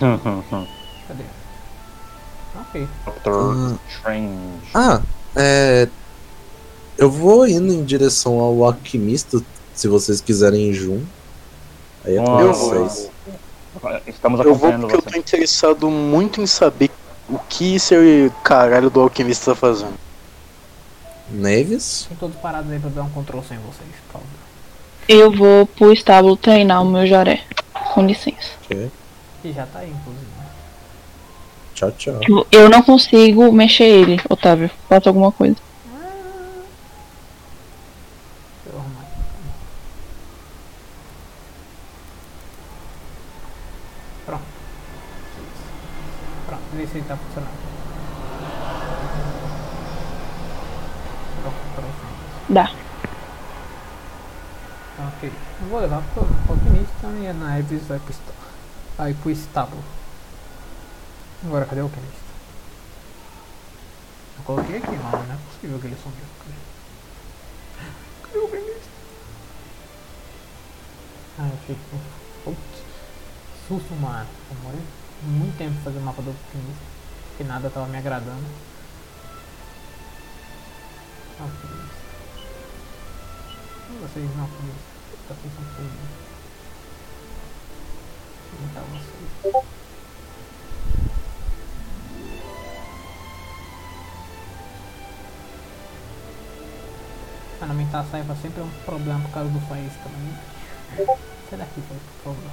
Cadê? 1.08 1.24
Ok. 2.60 2.88
Doctor 3.06 3.54
Ah. 3.56 3.78
Strange. 3.88 4.70
Ah, 4.74 5.00
é. 5.36 5.88
Eu 6.98 7.10
vou 7.10 7.46
indo 7.46 7.72
em 7.72 7.84
direção 7.84 8.38
ao 8.38 8.64
alquimista, 8.64 9.40
se 9.74 9.88
vocês 9.88 10.20
quiserem 10.20 10.68
ir 10.70 10.74
junto. 10.74 11.06
Aí 12.04 12.16
é 12.16 12.22
com 12.24 12.40
Eu 12.40 12.52
vocês. 12.52 13.10
vou. 13.82 14.00
Estamos 14.06 14.40
Eu 14.44 14.54
vou 14.54 14.72
porque 14.72 14.94
eu 14.96 15.00
você. 15.00 15.10
tô 15.10 15.18
interessado 15.18 15.90
muito 15.90 16.40
em 16.40 16.46
saber 16.46 16.90
o 17.30 17.38
que 17.38 17.76
esse 17.76 18.30
caralho 18.44 18.90
do 18.90 19.00
alquimista 19.00 19.52
tá 19.52 19.54
fazendo. 19.54 19.94
Neves? 21.32 22.06
Tem 22.08 22.16
todos 22.18 22.36
parados 22.36 22.70
aí 22.70 22.78
pra 22.78 22.90
dar 22.90 23.02
um 23.02 23.10
control 23.10 23.42
sem 23.42 23.58
vocês, 23.58 23.88
por 24.06 24.12
favor. 24.20 24.26
Eu 25.08 25.30
vou 25.32 25.66
pro 25.66 25.92
estábulo 25.92 26.36
treinar 26.36 26.82
o 26.82 26.86
meu 26.86 27.06
jaré. 27.06 27.42
Com 27.94 28.06
licença. 28.06 28.50
Ok. 28.64 28.90
E 29.44 29.52
já 29.52 29.66
tá 29.66 29.80
aí, 29.80 29.90
inclusive. 29.90 30.26
Tchau, 31.74 31.90
tchau. 31.92 32.20
Eu- 32.28 32.46
Eu 32.52 32.68
não 32.70 32.82
consigo 32.82 33.50
mexer 33.52 33.84
ele, 33.84 34.20
Otávio. 34.28 34.70
Falta 34.88 35.10
alguma 35.10 35.32
coisa. 35.32 35.56
Aqui. 35.56 35.62
Pronto. 44.26 44.44
Pronto, 46.46 46.62
vê 46.74 46.86
se 46.86 46.98
ele 46.98 47.04
tá 47.06 47.16
funcionando. 47.16 47.52
Pronto, 51.42 51.56
pronto. 51.74 52.32
Dá. 52.52 52.70
Ok. 54.98 55.32
Eu 55.62 55.68
vou 55.70 55.80
levar 55.80 56.02
pro 56.12 56.22
alquimista 56.50 57.06
e 57.22 57.26
a 57.26 57.32
Naeves 57.32 57.86
vai 57.86 57.98
pro. 57.98 58.14
Aí 58.98 59.14
pro 59.14 59.30
estábulo. 59.30 59.82
Agora 61.46 61.64
cadê 61.64 61.80
o 61.80 61.84
alquimista? 61.84 62.20
Eu 64.36 64.44
coloquei 64.44 64.76
aqui, 64.76 64.90
mano. 64.90 65.26
Não 65.26 65.34
é 65.34 65.38
possível 65.50 65.78
que 65.78 65.86
ele 65.86 65.96
sumiu. 65.96 66.26
Cadê? 68.22 68.38
O 68.38 68.42
alquimista? 68.42 68.90
Ah, 71.38 71.48
eu 71.48 71.58
fico. 71.66 72.00
Putz. 72.44 72.84
Susto, 73.66 73.94
mano. 73.94 74.28
Demorei 74.50 74.82
muito 75.22 75.56
tempo 75.56 75.80
fazer 75.82 75.96
o 75.96 76.02
mapa 76.02 76.20
do 76.20 76.28
alquimista. 76.28 76.84
Que 77.38 77.44
nada 77.44 77.70
tava 77.70 77.86
me 77.86 77.96
agradando. 77.96 78.44
Alquimista. 81.40 81.91
Vocês 84.00 84.36
não. 84.36 84.46
Vocês 84.46 85.52
são 85.54 85.64
feios. 85.76 85.92
Vou 88.52 88.66
matar 88.66 88.82
vocês. 88.82 89.72
A 97.62 98.34
sempre 98.34 98.60
é 98.60 98.64
um 98.64 98.70
problema 98.84 99.20
por 99.20 99.30
causa 99.30 99.48
do 99.50 99.60
país 99.68 99.92
também. 100.02 100.34
Sai 101.48 101.58
daqui, 101.58 101.80
por 101.82 101.96
favor. 102.24 102.50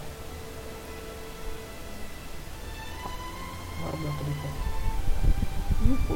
Agora 3.80 3.96
o 3.96 4.00
Beto 4.00 4.24
Ih, 5.86 5.98
pô. 6.08 6.14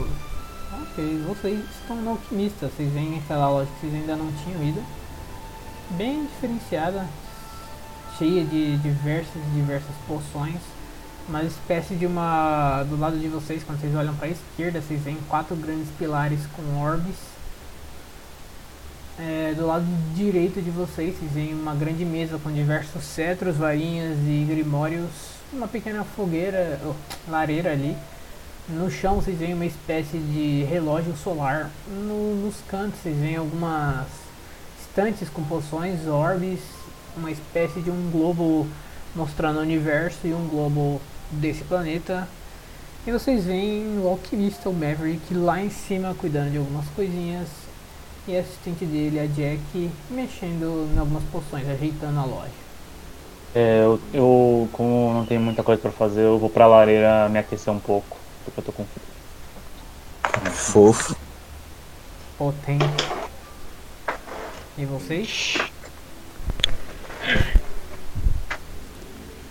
Ok, 0.83 1.23
vocês 1.27 1.59
estão 1.81 1.95
no 1.95 2.11
alquimista. 2.11 2.67
Vocês 2.67 2.93
veem 2.93 3.17
aquela 3.17 3.49
loja 3.49 3.71
que 3.71 3.87
vocês 3.87 3.93
ainda 3.95 4.15
não 4.15 4.31
tinham 4.43 4.63
ido. 4.63 5.02
Bem 5.91 6.25
diferenciada. 6.25 7.05
Cheia 8.17 8.43
de 8.45 8.77
diversas 8.77 9.41
diversas 9.53 9.95
poções. 10.07 10.57
Uma 11.27 11.43
espécie 11.43 11.95
de 11.95 12.05
uma. 12.05 12.83
Do 12.89 12.97
lado 12.99 13.17
de 13.17 13.27
vocês, 13.27 13.63
quando 13.63 13.79
vocês 13.79 13.95
olham 13.95 14.15
para 14.15 14.27
a 14.27 14.31
esquerda, 14.31 14.81
vocês 14.81 15.01
veem 15.01 15.17
quatro 15.29 15.55
grandes 15.55 15.87
pilares 15.97 16.39
com 16.55 16.81
orbes. 16.81 17.15
É, 19.19 19.53
do 19.55 19.67
lado 19.67 19.85
direito 20.15 20.61
de 20.61 20.71
vocês, 20.71 21.15
vocês 21.17 21.31
veem 21.31 21.53
uma 21.53 21.75
grande 21.75 22.03
mesa 22.03 22.39
com 22.39 22.51
diversos 22.51 23.03
cetros, 23.03 23.55
varinhas 23.57 24.17
e 24.19 24.45
grimórios. 24.49 25.09
Uma 25.51 25.67
pequena 25.67 26.03
fogueira, 26.03 26.79
oh, 26.83 26.93
lareira 27.29 27.71
ali. 27.71 27.95
No 28.67 28.89
chão 28.89 29.15
vocês 29.15 29.37
veem 29.37 29.53
uma 29.53 29.65
espécie 29.65 30.17
de 30.17 30.63
relógio 30.63 31.15
solar. 31.15 31.69
No- 31.87 32.35
nos 32.43 32.55
cantos 32.67 32.99
vocês 33.01 33.15
veem 33.17 33.35
algumas 33.35 34.07
com 35.33 35.43
poções, 35.43 36.07
orbes, 36.07 36.59
uma 37.17 37.31
espécie 37.31 37.81
de 37.81 37.89
um 37.89 38.11
globo 38.11 38.67
mostrando 39.15 39.57
o 39.57 39.61
universo 39.61 40.19
e 40.27 40.33
um 40.33 40.47
globo 40.47 41.01
desse 41.31 41.63
planeta. 41.63 42.27
E 43.05 43.11
vocês 43.11 43.43
veem 43.45 43.99
o 43.99 44.07
alquimista, 44.07 44.69
o 44.69 44.73
Maverick, 44.73 45.33
lá 45.33 45.61
em 45.61 45.69
cima 45.69 46.13
cuidando 46.13 46.51
de 46.51 46.57
algumas 46.57 46.85
coisinhas. 46.95 47.47
E 48.27 48.37
a 48.37 48.39
assistente 48.39 48.85
dele, 48.85 49.19
a 49.19 49.25
Jack, 49.25 49.91
mexendo 50.09 50.89
em 50.95 50.97
algumas 50.97 51.23
poções, 51.23 51.67
ajeitando 51.67 52.19
a 52.19 52.25
loja. 52.25 52.63
É, 53.55 53.81
eu, 53.83 53.99
eu, 54.13 54.69
como 54.71 55.13
não 55.13 55.25
tenho 55.25 55.41
muita 55.41 55.63
coisa 55.63 55.81
pra 55.81 55.91
fazer, 55.91 56.21
eu 56.21 56.39
vou 56.39 56.49
pra 56.49 56.65
lareira 56.65 57.27
me 57.29 57.39
aquecer 57.39 57.73
um 57.73 57.79
pouco. 57.79 58.17
Porque 58.45 58.59
eu 58.59 58.63
tô 58.63 58.71
com 58.71 58.85
frio. 58.85 60.51
Fofo. 60.51 61.15
Potente. 62.37 62.85
E 64.77 64.85
vocês? 64.85 65.57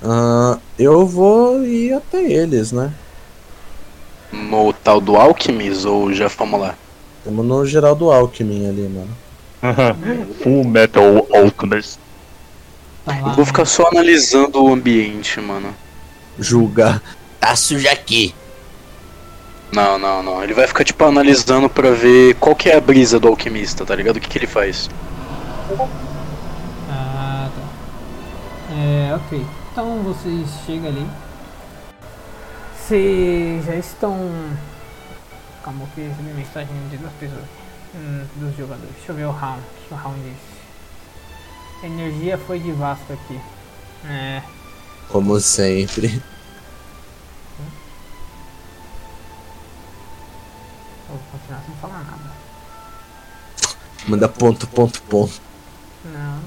Ah, 0.03 0.59
eu 0.79 1.07
vou 1.07 1.65
ir 1.65 1.93
até 1.95 2.21
eles, 2.21 2.73
né? 2.73 2.93
No 4.33 4.73
tal 4.73 5.01
do 5.01 5.17
Alchemist 5.17 5.87
ou 5.87 6.13
já 6.13 6.29
fomos 6.29 6.61
lá? 6.61 6.75
Tamo 7.25 7.43
no 7.43 7.65
Geraldo 7.65 8.11
Alckmin 8.11 8.69
ali, 8.69 8.89
mano. 8.89 9.17
Full 10.43 10.65
Metal 10.65 11.27
Alchemist. 11.33 12.01
Eu 13.07 13.35
vou 13.35 13.45
ficar 13.45 13.65
só 13.65 13.87
analisando 13.89 14.63
o 14.63 14.73
ambiente, 14.73 15.41
mano. 15.41 15.73
Julgar. 16.39 17.01
Tá 17.39 17.55
sujo 17.55 17.89
aqui. 17.89 18.35
Não, 19.73 19.99
não, 19.99 20.23
não. 20.23 20.45
Ele 20.45 20.53
vai 20.53 20.67
ficar, 20.67 20.85
tipo, 20.85 21.03
analisando 21.03 21.69
pra 21.69 21.91
ver 21.93 22.35
qual 22.35 22.55
que 22.55 22.69
é 22.69 22.77
a 22.77 22.81
brisa 22.81 23.19
do 23.19 23.29
alquimista, 23.29 23.87
tá 23.87 23.97
ligado? 23.97 24.17
O 24.17 24.21
que, 24.21 24.29
que 24.29 24.37
ele 24.37 24.47
faz. 24.47 24.91
Ah, 26.91 27.49
tá. 27.51 28.75
É, 28.75 29.15
ok. 29.15 29.47
Então 29.73 30.03
vocês 30.03 30.47
chegam 30.67 30.89
ali. 30.89 31.07
Vocês 32.77 33.65
já 33.65 33.75
estão. 33.75 34.31
Calma, 35.65 35.87
que 35.95 36.03
eu 36.03 36.09
recebi 36.09 36.35
mensagem 36.35 36.75
de 36.91 36.99
duas 36.99 37.13
pessoas. 37.15 37.45
Hum, 37.95 38.25
dos 38.37 38.55
jogadores. 38.57 38.95
Deixa 38.97 39.13
eu 39.13 39.17
ver 39.17 39.25
o 39.25 39.31
round. 39.31 39.61
O 39.61 39.89
que 39.89 39.95
o 39.95 39.97
round 39.97 40.19
disse? 40.21 41.87
Energia 41.87 42.37
foi 42.37 42.59
de 42.59 42.73
Vasco 42.73 43.11
aqui. 43.11 43.41
É. 44.07 44.43
Como 45.09 45.41
sempre. 45.41 46.23
Vou 51.13 51.23
continuar 51.33 51.63
sem 51.65 51.75
falar 51.77 52.05
nada. 52.05 52.43
Manda 54.09 54.29
ponto, 54.29 54.67
ponto, 54.67 55.01
ponto. 55.03 55.41
Não, 56.05 56.41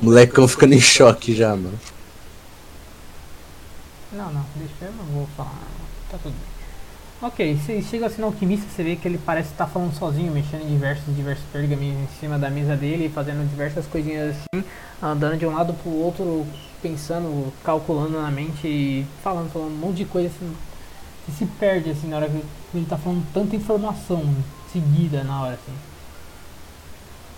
O 0.00 0.06
molecão 0.06 0.48
ficando 0.48 0.72
em 0.74 0.80
choque 0.80 1.34
já, 1.34 1.50
mano. 1.50 1.78
Não, 4.12 4.32
não, 4.32 4.44
deixa 4.56 4.74
eu 4.82 4.92
não 4.92 5.04
vou 5.06 5.28
falar. 5.36 5.58
Tá 6.10 6.18
tudo 6.22 6.32
bem. 6.32 6.54
Ok, 7.22 7.56
você 7.56 7.80
chega 7.82 8.06
assim 8.06 8.20
no 8.20 8.26
alquimista, 8.26 8.66
você 8.68 8.82
vê 8.82 8.96
que 8.96 9.08
ele 9.08 9.18
parece 9.18 9.50
estar 9.50 9.66
falando 9.66 9.94
sozinho, 9.94 10.32
mexendo 10.32 10.62
em 10.62 10.74
diversos, 10.74 11.14
diversos 11.14 11.44
pergaminhos 11.52 12.02
em 12.02 12.20
cima 12.20 12.38
da 12.38 12.50
mesa 12.50 12.76
dele, 12.76 13.08
fazendo 13.08 13.48
diversas 13.48 13.86
coisinhas 13.86 14.34
assim, 14.36 14.64
andando 15.02 15.38
de 15.38 15.46
um 15.46 15.54
lado 15.54 15.72
pro 15.74 15.90
outro, 15.90 16.46
pensando, 16.82 17.52
calculando 17.62 18.20
na 18.20 18.30
mente 18.30 18.66
e 18.66 19.06
falando, 19.22 19.50
falando 19.50 19.72
um 19.72 19.76
monte 19.76 19.96
de 19.98 20.04
coisa 20.04 20.28
assim. 20.28 20.54
Se 21.32 21.46
perde 21.46 21.90
assim 21.90 22.08
na 22.08 22.16
hora 22.16 22.28
que 22.28 22.42
ele 22.74 22.86
tá 22.86 22.96
falando 22.98 23.24
tanta 23.32 23.56
informação 23.56 24.22
seguida 24.72 25.24
na 25.24 25.42
hora 25.42 25.54
assim. 25.54 25.72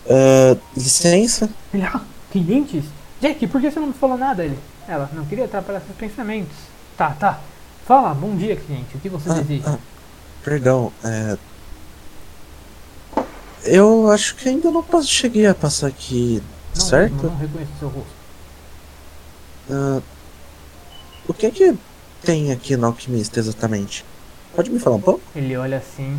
É, 0.08 0.56
licença? 0.76 1.48
Ele, 1.72 1.82
ah, 1.84 2.00
clientes? 2.30 2.84
Jack, 3.20 3.46
por 3.46 3.60
que 3.60 3.70
você 3.70 3.80
não 3.80 3.88
me 3.88 3.92
falou 3.94 4.18
nada? 4.18 4.44
Ele, 4.44 4.58
ela, 4.88 5.08
não 5.12 5.24
queria 5.24 5.44
atrapalhar 5.46 5.80
seus 5.80 5.96
pensamentos. 5.96 6.56
Tá, 6.96 7.10
tá. 7.10 7.40
Fala, 7.86 8.12
bom 8.14 8.36
dia, 8.36 8.56
cliente. 8.56 8.96
O 8.96 9.00
que 9.00 9.08
você 9.08 9.30
Ah, 9.30 9.34
deseja? 9.34 9.64
ah, 9.74 9.78
perdão, 10.44 10.92
é. 11.04 11.36
Eu 13.64 14.10
acho 14.10 14.36
que 14.36 14.48
ainda 14.48 14.70
não 14.70 14.82
passo- 14.82 15.08
cheguei 15.08 15.46
a 15.46 15.54
passar 15.54 15.88
aqui, 15.88 16.42
Não, 16.74 16.84
certo? 16.84 17.14
Não, 17.14 17.30
não 17.30 17.36
reconheço 17.36 17.72
seu 17.78 17.88
rosto. 17.88 18.10
Ah, 19.70 20.00
o 21.28 21.34
que 21.34 21.46
é 21.46 21.50
que 21.50 21.74
tem 22.22 22.52
aqui 22.52 22.76
no 22.76 22.86
Alquimista 22.86 23.38
exatamente? 23.38 24.04
Pode 24.54 24.70
me 24.70 24.78
falar 24.78 24.96
um 24.96 25.00
pouco? 25.00 25.20
Ele 25.34 25.56
olha 25.56 25.78
assim, 25.78 26.18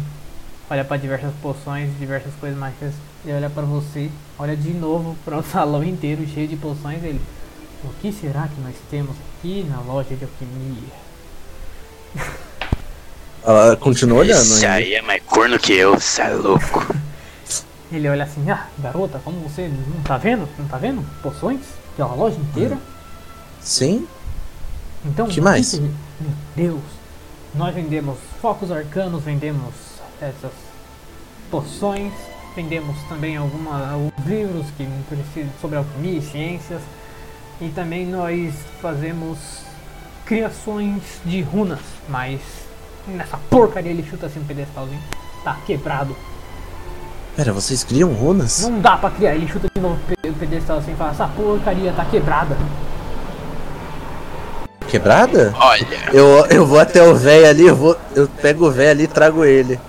olha 0.69 0.85
para 0.85 0.97
diversas 0.97 1.33
poções, 1.41 1.89
diversas 1.97 2.33
coisas 2.35 2.57
mágicas. 2.57 2.93
Ele 3.25 3.35
olha 3.35 3.49
para 3.49 3.63
você, 3.63 4.09
olha 4.37 4.55
de 4.55 4.69
novo 4.69 5.17
para 5.25 5.37
o 5.37 5.43
salão 5.43 5.83
inteiro 5.83 6.27
cheio 6.27 6.47
de 6.47 6.55
poções. 6.55 7.03
Ele, 7.03 7.19
o 7.83 7.89
que 8.01 8.11
será 8.11 8.47
que 8.47 8.61
nós 8.61 8.75
temos 8.89 9.15
aqui 9.39 9.65
na 9.69 9.81
loja 9.81 10.15
de 10.15 10.23
alquimia? 10.23 11.07
Ela 13.43 13.77
continua 13.77 14.19
olhando 14.19 14.53
ainda. 14.55 14.73
aí 14.73 14.93
é 14.93 15.01
mais 15.01 15.23
corno 15.23 15.57
que 15.57 15.71
eu, 15.71 15.99
cê 15.99 16.23
é 16.23 16.29
louco. 16.29 16.85
Ele 17.89 18.09
olha 18.09 18.25
assim, 18.25 18.49
ah, 18.51 18.67
garota, 18.79 19.21
como 19.23 19.39
você 19.39 19.69
não 19.69 20.03
tá 20.03 20.17
vendo? 20.17 20.47
Não 20.59 20.67
tá 20.67 20.77
vendo? 20.77 21.01
Poções? 21.21 21.61
Pela 21.95 22.13
loja 22.13 22.35
inteira? 22.35 22.77
Sim? 23.61 24.05
Então, 25.05 25.27
Que 25.27 25.39
mais? 25.41 25.73
Meu 25.79 25.91
Deus, 26.55 26.81
nós 27.55 27.73
vendemos 27.73 28.17
focos 28.41 28.71
arcanos, 28.71 29.23
vendemos 29.23 29.73
essas 30.21 30.51
poções, 31.49 32.11
vendemos 32.55 32.97
também 33.07 33.37
alguma, 33.37 33.91
alguns 33.91 34.25
livros 34.25 34.65
que 34.77 34.87
precisam 35.07 35.49
sobre 35.61 35.77
alquimia 35.77 36.17
e 36.19 36.21
ciências, 36.21 36.81
e 37.61 37.69
também 37.69 38.05
nós 38.07 38.53
fazemos 38.81 39.37
criações 40.25 41.01
de 41.25 41.41
runas, 41.41 41.79
mas 42.09 42.41
nessa 43.07 43.37
porcaria 43.49 43.91
ele 43.91 44.03
chuta 44.07 44.25
assim 44.25 44.39
um 44.39 44.43
pedestalzinho, 44.45 44.99
tá 45.43 45.55
quebrado. 45.65 46.15
Pera, 47.35 47.53
vocês 47.53 47.83
criam 47.83 48.11
runas? 48.13 48.61
Não 48.67 48.79
dá 48.81 48.97
pra 48.97 49.11
criar, 49.11 49.35
ele 49.35 49.47
chuta 49.47 49.67
de 49.73 49.79
novo 49.79 49.95
o 49.95 50.15
pe- 50.15 50.29
o 50.29 50.33
pedestal 50.33 50.79
assim 50.79 50.91
e 50.91 50.95
fala, 50.95 51.11
essa 51.11 51.27
porcaria 51.27 51.93
tá 51.93 52.03
quebrada. 52.03 52.57
Quebrada? 54.87 55.53
Olha, 55.59 56.09
Eu, 56.13 56.45
eu 56.47 56.65
vou 56.65 56.79
até 56.79 57.03
o 57.03 57.13
velho 57.15 57.47
ali, 57.49 57.65
eu, 57.67 57.75
vou, 57.75 57.97
eu 58.15 58.27
pego 58.27 58.67
o 58.67 58.71
velho 58.71 58.91
ali 58.91 59.03
e 59.03 59.07
trago 59.07 59.43
ele. 59.43 59.79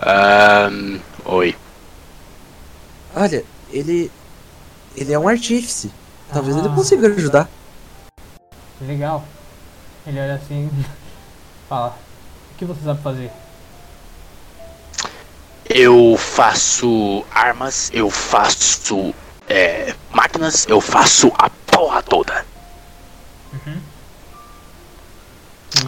ahn, 0.00 0.98
oi. 1.24 1.56
Olha, 3.14 3.44
ele. 3.70 4.10
Ele 4.96 5.12
é 5.12 5.18
um 5.18 5.28
artífice. 5.28 5.90
Talvez 6.32 6.56
ele 6.56 6.68
Ah. 6.68 6.74
consiga 6.74 7.06
ajudar. 7.08 7.48
Legal. 8.80 9.24
Ele 10.06 10.18
olha 10.20 10.34
assim 10.34 10.68
fala, 11.68 11.96
o 12.52 12.58
que 12.58 12.64
você 12.64 12.80
sabe 12.84 13.02
fazer? 13.02 13.30
Eu 15.68 16.16
faço 16.18 17.24
armas, 17.32 17.90
eu 17.92 18.10
faço 18.10 19.14
é, 19.48 19.94
máquinas, 20.12 20.66
eu 20.68 20.80
faço 20.80 21.30
a 21.38 21.48
porra 21.66 22.02
toda. 22.02 22.44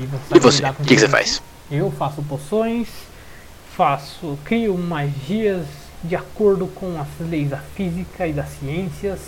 E 0.01 0.39
você, 0.39 0.65
O 0.65 0.75
que, 0.85 0.95
que 0.95 1.01
você 1.01 1.09
faz? 1.09 1.43
Eu 1.71 1.91
faço 1.91 2.23
poções, 2.23 2.89
faço, 3.77 4.39
crio 4.45 4.77
magias 4.77 5.67
de 6.05 6.17
acordo 6.17 6.67
com 6.67 7.01
as 7.01 7.09
leis 7.21 7.51
da 7.51 7.59
física 7.59 8.27
e 8.27 8.33
das 8.33 8.49
ciências 8.59 9.21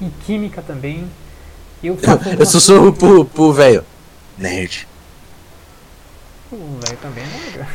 e 0.00 0.08
química 0.24 0.62
também. 0.62 1.08
Eu 1.82 1.96
faço 1.98 2.28
Eu 2.28 2.46
sussurro 2.46 2.92
pro 2.92 3.24
pro 3.24 3.52
velho. 3.52 3.84
Nerd. 4.36 4.86
O 6.52 6.78
velho 6.84 6.98
também 6.98 7.24
é 7.24 7.50
negro. 7.50 7.66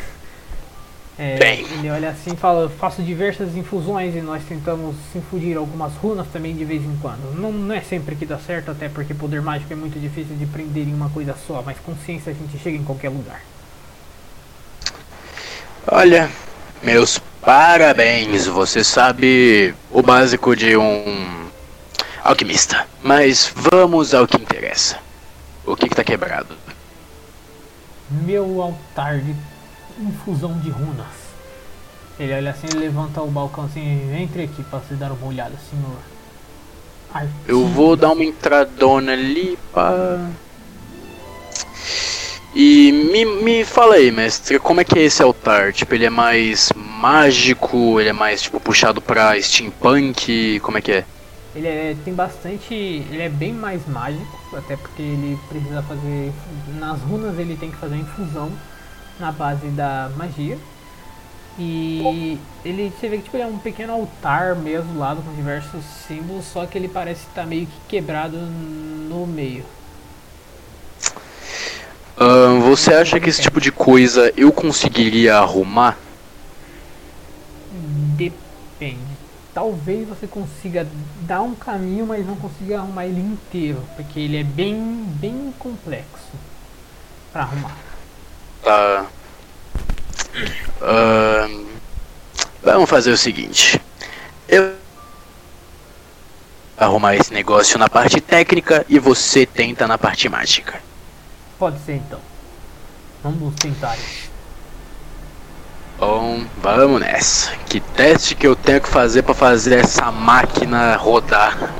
É, 1.24 1.60
ele 1.60 1.88
olha 1.88 2.10
assim 2.10 2.32
e 2.32 2.36
fala, 2.36 2.68
faço 2.68 3.00
diversas 3.00 3.54
infusões 3.56 4.12
e 4.16 4.20
nós 4.20 4.42
tentamos 4.42 4.96
infundir 5.14 5.56
algumas 5.56 5.94
runas 5.94 6.26
também 6.32 6.52
de 6.52 6.64
vez 6.64 6.82
em 6.82 6.98
quando. 7.00 7.32
Não, 7.38 7.52
não 7.52 7.72
é 7.72 7.80
sempre 7.80 8.16
que 8.16 8.26
dá 8.26 8.38
certo, 8.38 8.72
até 8.72 8.88
porque 8.88 9.14
poder 9.14 9.40
mágico 9.40 9.72
é 9.72 9.76
muito 9.76 10.00
difícil 10.00 10.34
de 10.34 10.46
prender 10.46 10.88
em 10.88 10.92
uma 10.92 11.08
coisa 11.10 11.36
só, 11.46 11.62
mas 11.64 11.78
com 11.78 11.94
ciência 11.94 12.32
a 12.32 12.34
gente 12.34 12.58
chega 12.58 12.76
em 12.76 12.82
qualquer 12.82 13.10
lugar. 13.10 13.40
Olha, 15.86 16.28
meus 16.82 17.20
parabéns, 17.40 18.46
você 18.46 18.82
sabe 18.82 19.72
o 19.92 20.02
básico 20.02 20.56
de 20.56 20.76
um 20.76 21.46
alquimista. 22.24 22.84
Mas 23.00 23.52
vamos 23.54 24.12
ao 24.12 24.26
que 24.26 24.42
interessa. 24.42 24.98
O 25.64 25.76
que, 25.76 25.88
que 25.88 25.94
tá 25.94 26.02
quebrado? 26.02 26.56
Meu 28.10 28.60
altar 28.60 29.20
de 29.20 29.34
infusão 30.02 30.58
de 30.58 30.70
runas. 30.70 31.22
Ele 32.18 32.34
olha 32.34 32.50
assim 32.50 32.66
e 32.72 32.76
levanta 32.78 33.22
o 33.22 33.30
balcão 33.30 33.64
assim, 33.64 34.14
entre 34.20 34.44
aqui 34.44 34.62
para 34.64 34.78
você 34.80 34.94
dar 34.94 35.12
uma 35.12 35.26
olhada, 35.26 35.54
senhor. 35.70 35.96
Eu 37.46 37.66
vou 37.66 37.96
dar 37.96 38.12
uma 38.12 38.24
entradona 38.24 39.12
ali 39.12 39.58
pá. 39.72 39.92
E 42.54 42.92
me, 42.92 43.24
me 43.24 43.64
fala 43.64 43.94
aí, 43.94 44.10
mestre, 44.10 44.58
como 44.58 44.80
é 44.80 44.84
que 44.84 44.98
é 44.98 45.02
esse 45.02 45.22
altar? 45.22 45.72
Tipo, 45.72 45.94
ele 45.94 46.04
é 46.04 46.10
mais 46.10 46.70
mágico, 46.76 47.98
ele 47.98 48.10
é 48.10 48.12
mais 48.12 48.42
tipo 48.42 48.60
puxado 48.60 49.00
pra 49.00 49.40
steampunk, 49.40 50.60
como 50.60 50.76
é 50.76 50.82
que 50.82 50.92
é? 50.92 51.04
Ele 51.54 51.66
é- 51.66 51.96
tem 52.04 52.14
bastante. 52.14 52.74
Ele 52.74 53.22
é 53.22 53.28
bem 53.28 53.52
mais 53.52 53.86
mágico, 53.86 54.56
até 54.56 54.76
porque 54.76 55.02
ele 55.02 55.38
precisa 55.48 55.82
fazer. 55.82 56.32
Nas 56.78 57.00
runas 57.00 57.38
ele 57.38 57.56
tem 57.56 57.70
que 57.70 57.76
fazer 57.76 57.96
infusão 57.96 58.50
na 59.18 59.32
base 59.32 59.68
da 59.68 60.10
magia. 60.16 60.58
E 61.58 62.38
ele 62.64 62.90
você 62.98 63.08
vê 63.08 63.18
que 63.18 63.24
tipo, 63.24 63.36
ele 63.36 63.44
é 63.44 63.46
um 63.46 63.58
pequeno 63.58 63.92
altar 63.92 64.56
mesmo 64.56 64.98
lado 64.98 65.22
com 65.22 65.34
diversos 65.34 65.84
símbolos, 66.08 66.46
só 66.46 66.64
que 66.64 66.78
ele 66.78 66.88
parece 66.88 67.26
estar 67.26 67.46
meio 67.46 67.66
que 67.66 67.72
quebrado 67.88 68.38
no 68.38 69.26
meio. 69.26 69.64
Você 72.62 72.94
acha 72.94 73.18
que 73.18 73.28
esse 73.28 73.42
tipo 73.42 73.60
de 73.60 73.72
coisa 73.72 74.32
eu 74.36 74.52
conseguiria 74.52 75.36
arrumar? 75.36 75.98
Depende. 78.16 79.12
Talvez 79.52 80.08
você 80.08 80.26
consiga 80.26 80.86
dar 81.22 81.42
um 81.42 81.54
caminho, 81.54 82.06
mas 82.06 82.26
não 82.26 82.36
consiga 82.36 82.78
arrumar 82.78 83.06
ele 83.06 83.20
inteiro, 83.20 83.82
porque 83.96 84.20
ele 84.20 84.38
é 84.38 84.44
bem, 84.44 85.04
bem 85.20 85.52
complexo 85.58 86.32
para 87.32 87.42
arrumar. 87.42 87.76
Tá. 88.62 89.06
Ahn, 90.80 91.66
vamos 92.62 92.88
fazer 92.88 93.10
o 93.10 93.16
seguinte. 93.16 93.80
Eu 94.48 94.74
arrumar 96.76 97.14
esse 97.14 97.32
negócio 97.32 97.78
na 97.78 97.88
parte 97.88 98.20
técnica 98.20 98.84
e 98.88 98.98
você 98.98 99.46
tenta 99.46 99.86
na 99.86 99.98
parte 99.98 100.28
mágica. 100.28 100.80
Pode 101.58 101.78
ser 101.80 101.96
então. 101.96 102.20
Vamos 103.22 103.54
tentar. 103.54 103.96
Bom, 105.98 106.44
vamos 106.60 107.00
nessa. 107.00 107.52
Que 107.68 107.78
teste 107.78 108.34
que 108.34 108.46
eu 108.46 108.56
tenho 108.56 108.80
que 108.80 108.88
fazer 108.88 109.22
pra 109.22 109.34
fazer 109.34 109.78
essa 109.78 110.10
máquina 110.10 110.96
rodar? 110.96 111.72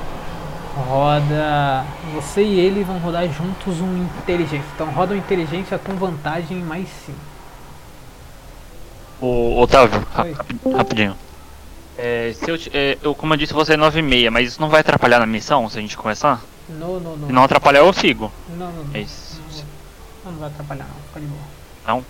Roda. 0.77 1.85
Você 2.15 2.43
e 2.43 2.61
ele 2.61 2.85
vão 2.85 2.99
rodar 2.99 3.27
juntos 3.33 3.81
um 3.81 3.97
inteligência. 4.05 4.65
Então 4.75 4.91
roda 4.91 5.15
uma 5.15 5.19
inteligência 5.19 5.79
com 5.79 5.95
vantagem 5.95 6.59
mais 6.59 6.89
5. 7.07 7.19
Ô, 9.21 9.61
Otávio, 9.63 9.99
Oi. 10.19 10.33
rapi- 10.33 10.57
rapidinho. 10.77 11.17
É, 11.97 12.33
se 12.35 12.51
eu, 12.51 12.57
é, 12.73 12.99
eu, 13.03 13.15
como 13.15 13.33
eu 13.35 13.37
disse, 13.39 13.53
você 13.53 13.75
é 13.75 13.77
9 13.77 14.01
e 14.01 14.03
meia, 14.03 14.31
mas 14.31 14.49
isso 14.49 14.61
não 14.61 14.69
vai 14.69 14.81
atrapalhar 14.81 15.21
na 15.21 15.27
missão 15.27 15.69
se 15.69 15.79
a 15.79 15.81
gente 15.81 15.97
começar? 15.97 16.43
Não, 16.69 16.99
não, 16.99 17.17
não. 17.17 17.27
Se 17.29 17.33
não 17.33 17.45
atrapalhar, 17.45 17.81
eu 17.81 17.93
sigo. 17.93 18.33
Não, 18.57 18.73
não, 18.73 18.85
não. 18.85 18.95
É 18.95 19.01
isso. 19.01 19.41
Não, 20.25 20.33
não 20.33 20.39
vai 20.41 20.49
atrapalhar 20.49 20.85
não. 20.89 20.97
Fica 21.09 21.21
de 21.21 21.27
boa. 21.27 21.43
Não? 21.87 22.05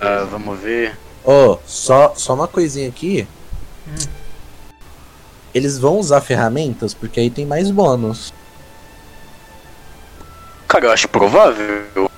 Ah, 0.00 0.26
vamos 0.30 0.58
ver. 0.58 0.98
Ô, 1.24 1.58
só, 1.66 2.14
só 2.16 2.34
uma 2.34 2.48
coisinha 2.48 2.88
aqui. 2.88 3.26
Hum. 3.86 3.94
Eles 5.54 5.78
vão 5.78 5.98
usar 5.98 6.20
ferramentas 6.20 6.94
porque 6.94 7.20
aí 7.20 7.30
tem 7.30 7.44
mais 7.46 7.70
bônus. 7.70 8.32
Cara, 10.68 10.86
eu 10.86 10.92
acho 10.92 11.08
provável. 11.08 12.10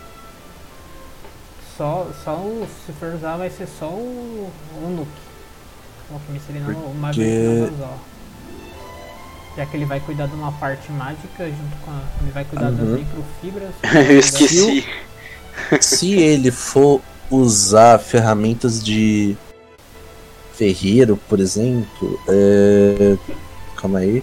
Só, 1.76 2.06
só 2.24 2.34
o, 2.34 2.66
se 2.84 2.92
for 2.92 3.14
usar 3.14 3.36
vai 3.36 3.48
ser 3.48 3.66
só 3.78 3.86
o, 3.86 4.50
o 4.76 4.88
Nuke. 4.90 5.10
O 6.10 6.14
alquimista 6.14 6.52
ele 6.52 6.60
não, 6.60 6.68
o 6.70 6.94
não 6.94 7.00
vai 7.00 7.10
usar. 7.12 7.84
ó. 7.84 7.96
Já 9.56 9.66
que 9.66 9.76
ele 9.76 9.84
vai 9.84 10.00
cuidar 10.00 10.26
de 10.26 10.34
uma 10.34 10.52
parte 10.52 10.90
mágica 10.92 11.46
junto 11.46 11.76
com 11.84 11.90
a, 11.90 12.00
ele 12.22 12.30
vai 12.32 12.44
cuidar 12.44 12.70
das 12.70 12.80
Uhum. 12.80 12.98
microfibras. 12.98 13.70
eu 14.10 14.18
esqueci. 14.18 14.86
Se 15.80 16.12
ele 16.14 16.50
for 16.50 17.00
usar 17.30 17.98
ferramentas 17.98 18.82
de 18.82 19.36
ferreiro, 20.54 21.16
por 21.28 21.40
exemplo, 21.40 22.20
é... 22.28 23.16
calma 23.76 24.00
aí. 24.00 24.22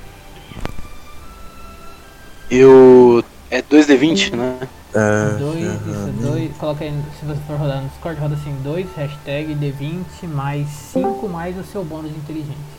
Eu. 2.50 3.24
É 3.50 3.62
2D20, 3.62 4.36
né? 4.36 4.58
É, 4.94 5.38
Dois, 5.38 5.60
isso, 5.64 5.80
ferramenta- 5.84 6.28
dois, 6.28 6.58
coloca 6.58 6.84
aí, 6.84 6.94
se 7.20 7.26
você 7.26 7.40
for 7.46 7.56
rodar 7.58 7.82
no 7.82 7.90
Discord, 7.90 8.20
roda 8.20 8.36
assim, 8.36 8.56
2, 8.64 8.88
hashtag 8.96 9.54
D20 9.56 10.28
mais 10.28 10.68
5 10.92 11.28
mais 11.30 11.58
o 11.58 11.64
seu 11.64 11.84
bônus 11.84 12.12
de 12.12 12.18
inteligência. 12.18 12.78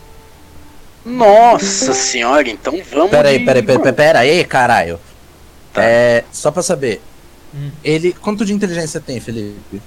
Nossa 1.05 1.93
senhora, 1.93 2.47
então 2.49 2.73
vamos. 2.91 3.09
Pera 3.09 3.29
aí, 3.29 3.39
de- 3.39 3.45
pera 3.45 3.59
aí, 3.59 3.63
pera 3.65 3.79
aí, 3.89 3.93
pera 3.93 4.19
aí, 4.19 4.45
caralho. 4.45 4.99
Tá. 5.73 5.81
É, 5.83 6.23
só 6.31 6.51
pra 6.51 6.61
saber. 6.61 7.01
Hum. 7.55 7.71
Ele. 7.83 8.11
Quanto 8.13 8.43
de 8.45 8.53
inteligência 8.53 8.99
tem, 8.99 9.19
Felipe? 9.19 9.81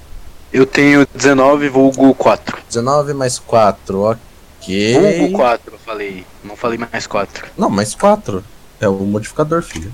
Eu 0.53 0.65
tenho 0.67 1.07
19 1.15 1.69
vulgo 1.69 2.15
4. 2.15 2.59
19 2.69 3.13
mais 3.15 3.39
4, 3.39 4.01
ok. 4.03 5.19
Vulgo 5.19 5.37
4, 5.37 5.75
eu 5.75 5.79
falei. 5.79 6.25
Não 6.43 6.57
falei 6.57 6.79
mais 6.79 7.07
4. 7.07 7.47
Não, 7.57 7.69
mais 7.71 7.95
4. 7.95 8.43
É 8.81 8.89
o 8.89 8.95
modificador, 8.95 9.63
filho. 9.63 9.93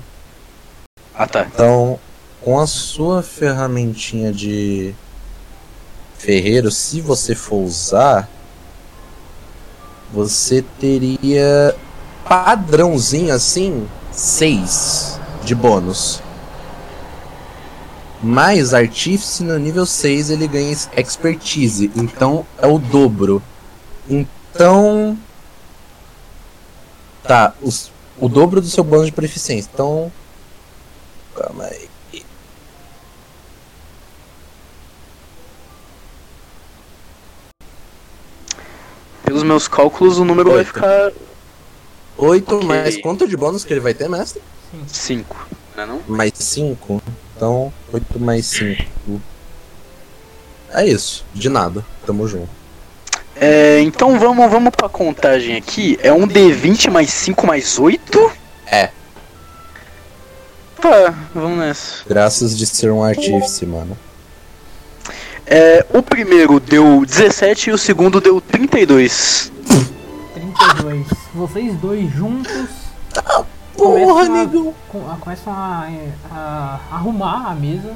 Ah 1.21 1.27
tá. 1.27 1.45
Então, 1.53 1.99
com 2.39 2.57
a 2.57 2.65
sua 2.65 3.21
ferramentinha 3.21 4.31
de 4.31 4.95
ferreiro, 6.17 6.71
se 6.71 7.01
você 7.01 7.35
for 7.35 7.57
usar, 7.57 8.29
você 10.13 10.63
teria 10.79 11.75
padrãozinho 12.25 13.33
assim, 13.33 13.85
6 14.13 15.19
de 15.43 15.53
bônus. 15.53 16.21
Mas 18.23 18.73
Artífice 18.73 19.43
no 19.43 19.59
nível 19.59 19.85
6 19.85 20.29
ele 20.29 20.47
ganha 20.47 20.71
expertise. 20.95 21.91
Então 21.97 22.45
é 22.57 22.67
o 22.67 22.79
dobro. 22.79 23.43
Então. 24.09 25.17
Tá, 27.23 27.53
os- 27.61 27.91
o 28.17 28.29
dobro 28.29 28.61
do 28.61 28.67
seu 28.67 28.85
bônus 28.85 29.07
de 29.07 29.11
proficiência. 29.11 29.69
Então. 29.73 30.09
Calma 31.39 31.63
aí. 31.67 31.87
Pelos 39.23 39.43
meus 39.43 39.67
cálculos, 39.67 40.17
o 40.17 40.25
número 40.25 40.49
vai 40.49 40.59
Oito. 40.59 40.67
ficar 40.67 41.11
8 42.17 42.55
Ok. 42.55 42.67
mais 42.67 42.97
quanto 43.01 43.27
de 43.27 43.37
bônus 43.37 43.63
que 43.63 43.71
ele 43.73 43.79
vai 43.79 43.93
ter, 43.93 44.09
mestre? 44.09 44.41
5, 44.87 45.47
não 45.75 45.83
é 45.83 45.85
não? 45.85 46.01
Mais 46.07 46.33
5. 46.35 47.01
Então, 47.35 47.71
8 47.91 48.19
mais 48.19 48.45
5. 48.47 49.21
É 50.71 50.85
isso, 50.85 51.25
de 51.33 51.49
nada. 51.49 51.85
Tamo 52.05 52.27
junto. 52.27 52.49
É, 53.35 53.79
então 53.81 54.19
vamos, 54.19 54.51
vamos 54.51 54.71
pra 54.75 54.89
contagem 54.89 55.55
aqui. 55.55 55.97
É 56.03 56.11
um 56.11 56.27
D20 56.27 56.91
mais 56.91 57.09
5 57.11 57.47
mais 57.47 57.79
8? 57.79 58.31
É. 58.67 58.91
Tá, 60.81 61.13
vamos 61.33 61.57
nessa. 61.59 62.03
Graças 62.07 62.57
de 62.57 62.65
ser 62.65 62.91
um 62.91 63.03
artífice, 63.03 63.65
mano. 63.65 63.97
É, 65.45 65.85
o 65.93 66.01
primeiro 66.01 66.59
deu 66.59 67.03
17 67.05 67.69
e 67.69 67.73
o 67.73 67.77
segundo 67.77 68.21
deu 68.21 68.39
32. 68.39 69.51
32. 70.33 71.07
Vocês 71.33 71.75
dois 71.77 72.11
juntos 72.13 72.69
Porra, 73.75 74.25
Começa 74.25 74.31
a- 74.31 74.35
negão. 74.45 74.73
com- 74.89 75.09
a- 75.09 75.15
começam 75.15 75.53
a, 75.53 75.87
é, 75.89 76.11
a 76.31 76.79
arrumar 76.91 77.49
a 77.49 77.55
mesa. 77.55 77.93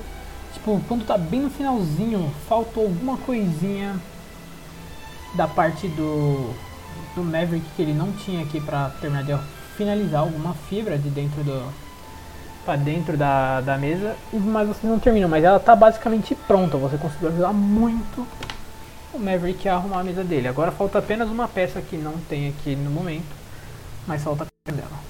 Tipo, 0.53 0.81
quando 0.87 1.05
tá 1.05 1.17
bem 1.17 1.41
no 1.41 1.49
finalzinho, 1.49 2.31
faltou 2.47 2.83
alguma 2.83 3.17
coisinha 3.17 3.95
da 5.35 5.45
parte 5.47 5.87
do, 5.89 6.51
do 7.15 7.23
Maverick 7.23 7.65
que 7.75 7.81
ele 7.81 7.93
não 7.93 8.11
tinha 8.13 8.43
aqui 8.43 8.61
pra 8.61 8.91
terminar 9.01 9.23
de 9.23 9.37
finalizar 9.77 10.21
alguma 10.21 10.53
fibra 10.69 10.97
de 10.97 11.09
dentro 11.09 11.43
do. 11.43 11.63
Pra 12.65 12.75
dentro 12.75 13.17
da, 13.17 13.61
da 13.61 13.77
mesa, 13.77 14.15
e- 14.31 14.37
mas 14.37 14.67
vocês 14.67 14.83
não 14.91 14.99
terminam, 14.99 15.29
mas 15.29 15.43
ela 15.43 15.59
tá 15.59 15.75
basicamente 15.75 16.35
pronta. 16.35 16.77
Você 16.77 16.97
conseguiu 16.97 17.29
ajudar 17.29 17.53
muito 17.53 18.27
o 19.13 19.19
Maverick 19.19 19.67
a 19.69 19.75
arrumar 19.75 20.01
a 20.01 20.03
mesa 20.03 20.23
dele. 20.23 20.47
Agora 20.47 20.71
falta 20.71 20.99
apenas 20.99 21.29
uma 21.29 21.47
peça 21.47 21.81
que 21.81 21.97
não 21.97 22.17
tem 22.29 22.49
aqui 22.49 22.75
no 22.75 22.91
momento, 22.91 23.35
mas 24.07 24.23
falta 24.23 24.43
a 24.43 24.47
peça 24.47 24.77
dela. 24.81 25.03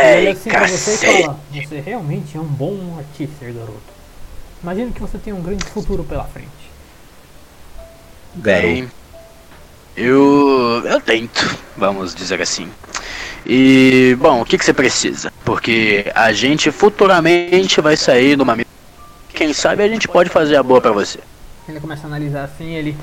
E 0.00 0.08
ele 0.08 0.28
É, 0.28 0.30
assim 0.30 0.54
pra 0.54 0.66
você 0.66 0.94
e 0.94 0.98
fala, 0.98 1.44
você 1.50 1.80
realmente 1.80 2.36
é 2.36 2.40
um 2.40 2.44
bom 2.48 2.96
artífice, 2.98 3.52
garoto. 3.52 3.94
Imagino 4.62 4.92
que 4.92 5.00
você 5.00 5.18
tem 5.18 5.32
um 5.32 5.42
grande 5.42 5.66
futuro 5.66 6.04
pela 6.04 6.24
frente. 6.26 6.74
Garoto. 8.34 8.82
Bem, 8.82 8.90
eu, 9.96 10.82
eu 10.86 11.00
tento, 11.00 11.58
vamos 11.76 12.14
dizer 12.14 12.40
assim. 12.40 12.70
E, 13.48 14.14
bom, 14.20 14.42
o 14.42 14.44
que, 14.44 14.58
que 14.58 14.64
você 14.64 14.74
precisa? 14.74 15.32
Porque 15.42 16.12
a 16.14 16.32
gente 16.32 16.70
futuramente 16.70 17.80
vai 17.80 17.96
sair 17.96 18.36
numa 18.36 18.54
missão. 18.54 18.70
Quem 19.30 19.54
sabe 19.54 19.82
a 19.82 19.88
gente 19.88 20.06
pode 20.06 20.28
fazer 20.28 20.56
a 20.56 20.62
boa 20.62 20.82
pra 20.82 20.92
você. 20.92 21.18
Ele 21.66 21.80
começa 21.80 22.02
a 22.02 22.06
analisar 22.06 22.44
assim, 22.44 22.74
ele. 22.74 22.94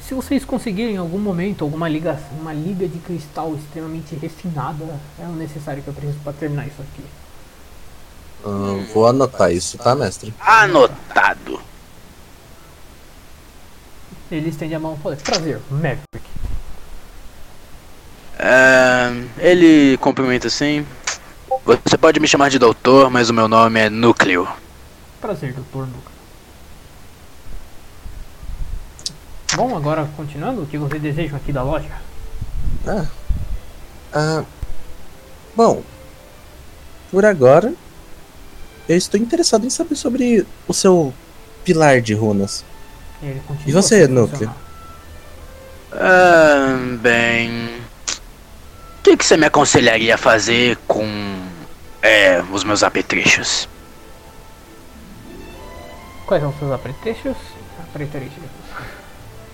Se 0.00 0.12
vocês 0.12 0.44
conseguirem 0.44 0.94
em 0.94 0.98
algum 0.98 1.18
momento 1.18 1.62
alguma 1.62 1.88
liga, 1.88 2.18
uma 2.40 2.52
liga 2.52 2.88
de 2.88 2.98
cristal 2.98 3.54
extremamente 3.54 4.16
refinada, 4.16 4.84
é 5.20 5.24
o 5.24 5.32
necessário 5.32 5.82
que 5.82 5.88
eu 5.88 5.94
preciso 5.94 6.18
para 6.18 6.32
terminar 6.32 6.66
isso 6.66 6.82
aqui. 6.82 7.04
Ah, 8.44 8.92
vou 8.92 9.06
anotar 9.06 9.52
isso, 9.52 9.78
tá, 9.78 9.94
mestre? 9.94 10.34
Anotado. 10.40 11.60
Ele 14.30 14.48
estende 14.48 14.74
a 14.74 14.80
mão 14.80 14.96
e 14.98 15.02
fala, 15.02 15.16
prazer, 15.16 15.60
Maverick. 15.70 16.00
É, 18.38 19.12
ele 19.38 19.96
cumprimenta 19.98 20.46
assim. 20.46 20.86
Você 21.64 21.96
pode 21.96 22.20
me 22.20 22.28
chamar 22.28 22.50
de 22.50 22.58
doutor, 22.58 23.10
mas 23.10 23.30
o 23.30 23.34
meu 23.34 23.48
nome 23.48 23.80
é 23.80 23.90
Núcleo. 23.90 24.46
Prazer, 25.20 25.52
Dr. 25.52 25.78
Nuka. 25.78 26.16
Bom, 29.54 29.76
agora 29.76 30.08
continuando, 30.16 30.62
o 30.62 30.66
que 30.66 30.76
vocês 30.76 31.00
desejam 31.00 31.36
aqui 31.36 31.50
da 31.50 31.62
loja? 31.62 31.88
Ah. 32.86 33.06
Ah. 34.12 34.44
Bom. 35.56 35.82
Por 37.10 37.24
agora. 37.24 37.72
Eu 38.88 38.96
estou 38.96 39.18
interessado 39.18 39.66
em 39.66 39.70
saber 39.70 39.96
sobre 39.96 40.46
o 40.68 40.72
seu 40.72 41.12
pilar 41.64 42.00
de 42.00 42.14
runas. 42.14 42.64
Ele 43.20 43.40
continua 43.40 43.68
E 43.68 43.72
você, 43.72 44.06
Núcleo? 44.06 44.54
Ah, 45.92 46.76
bem. 47.00 47.80
O 49.06 49.08
que, 49.08 49.18
que 49.18 49.24
você 49.24 49.36
me 49.36 49.46
aconselharia 49.46 50.16
a 50.16 50.18
fazer 50.18 50.76
com. 50.88 51.06
É, 52.02 52.42
os 52.50 52.64
meus 52.64 52.82
apetrechos? 52.82 53.68
Quais 56.26 56.42
são 56.42 56.50
os 56.50 56.58
seus 56.58 56.72
apetrechos? 56.72 57.36
Apetrechos. 57.78 58.42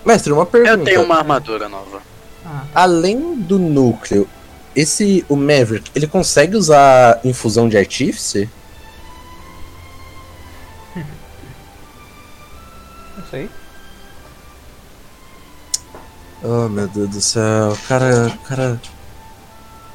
Mestre, 0.07 0.33
uma 0.33 0.47
pergunta. 0.47 0.73
Eu 0.73 0.83
tenho 0.83 1.03
uma 1.03 1.17
armadura 1.17 1.69
nova. 1.69 2.01
Ah, 2.47 2.65
Além 2.75 3.35
do 3.35 3.59
núcleo, 3.59 4.27
esse. 4.75 5.23
O 5.29 5.37
Maverick, 5.37 5.91
ele 5.95 6.07
consegue 6.07 6.57
usar 6.57 7.21
infusão 7.23 7.69
de 7.69 7.77
artífice? 7.77 8.49
não 10.97 11.05
sei. 13.31 13.51
Oh 16.43 16.71
meu 16.71 16.89
Deus 16.89 17.11
do 17.11 17.21
céu, 17.21 17.77
cara. 17.87 18.29
O 18.29 18.39
cara. 18.49 18.81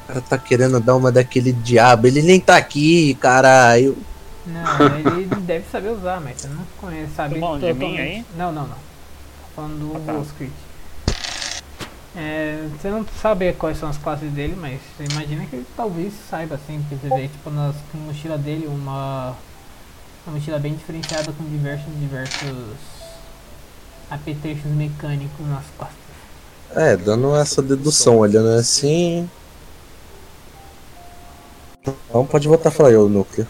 O 0.08 0.12
cara 0.12 0.20
tá 0.22 0.38
querendo 0.38 0.80
dar 0.80 0.96
uma 0.96 1.12
daquele 1.12 1.52
diabo. 1.52 2.06
Ele 2.06 2.22
nem 2.22 2.40
tá 2.40 2.56
aqui, 2.56 3.14
caralho. 3.16 3.94
Não, 4.46 4.96
ele 4.96 5.26
deve 5.44 5.66
saber 5.70 5.90
usar, 5.90 6.18
mas 6.18 6.40
você 6.40 6.48
não 6.48 6.64
conhece, 6.80 7.12
sabe 7.14 7.34
Tá 7.34 7.40
falando 7.40 7.60
de 7.60 7.74
mim 7.74 7.98
aí? 7.98 8.24
Não, 8.34 8.50
não, 8.50 8.62
não. 8.62 8.76
Tô 8.76 9.54
falando 9.54 9.78
do 9.78 9.96
Ah, 9.96 10.24
tá. 10.24 10.46
É, 12.16 12.66
você 12.72 12.90
não 12.90 13.04
sabe 13.20 13.52
quais 13.52 13.78
são 13.78 13.88
as 13.88 13.98
classes 13.98 14.32
dele, 14.32 14.56
mas 14.58 14.80
você 14.96 15.04
imagina 15.12 15.44
que 15.44 15.56
ele 15.56 15.66
talvez 15.76 16.12
saiba 16.30 16.54
assim, 16.54 16.82
porque 16.88 17.06
você 17.06 17.14
vê 17.14 17.28
tipo 17.28 17.50
nas 17.50 17.76
na 17.92 18.00
mochila 18.00 18.38
dele 18.38 18.66
uma, 18.66 19.36
uma 20.26 20.34
mochila 20.34 20.58
bem 20.58 20.74
diferenciada 20.74 21.30
com 21.32 21.44
diversos 21.44 21.92
diversos 22.00 22.56
apetrechos 24.10 24.70
mecânicos 24.72 25.46
nas 25.46 25.64
costas. 25.76 25.96
É, 26.74 26.96
dando 26.96 27.36
essa 27.36 27.60
dedução, 27.60 28.18
olhando 28.18 28.48
assim. 28.58 29.28
Então 32.08 32.26
pode 32.26 32.48
voltar 32.48 32.68
a 32.68 32.72
falar 32.72 32.92
eu, 32.92 33.08
núcleo. 33.08 33.46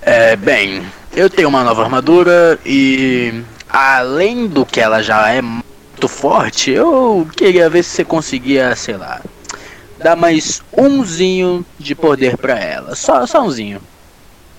É, 0.00 0.36
bem, 0.36 0.82
eu 1.14 1.28
tenho 1.28 1.48
uma 1.48 1.64
nova 1.64 1.82
armadura 1.82 2.58
e. 2.64 3.42
Além 3.68 4.46
do 4.46 4.64
que 4.64 4.80
ela 4.80 5.02
já 5.02 5.28
é 5.30 5.42
muito 5.42 6.08
forte, 6.08 6.70
eu 6.70 7.28
queria 7.36 7.68
ver 7.68 7.82
se 7.82 7.90
você 7.90 8.04
conseguia, 8.04 8.74
sei 8.74 8.96
lá, 8.96 9.20
dar 9.98 10.16
mais 10.16 10.62
umzinho 10.72 11.64
de 11.78 11.94
poder 11.94 12.38
pra 12.38 12.58
ela. 12.58 12.94
Só, 12.94 13.26
só 13.26 13.42
umzinho. 13.42 13.80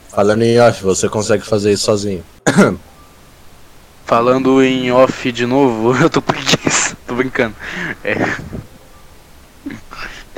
Falando 0.09 0.43
em 0.43 0.59
off, 0.59 0.83
você 0.83 1.09
consegue 1.09 1.43
fazer 1.43 1.72
isso 1.72 1.85
sozinho. 1.85 2.23
Falando 4.06 4.61
em 4.64 4.91
off 4.91 5.31
de 5.31 5.45
novo, 5.45 5.95
eu 6.01 6.09
tô 6.09 6.22
preguiça, 6.22 6.98
tô 7.07 7.15
brincando. 7.15 7.56
É. 8.03 8.15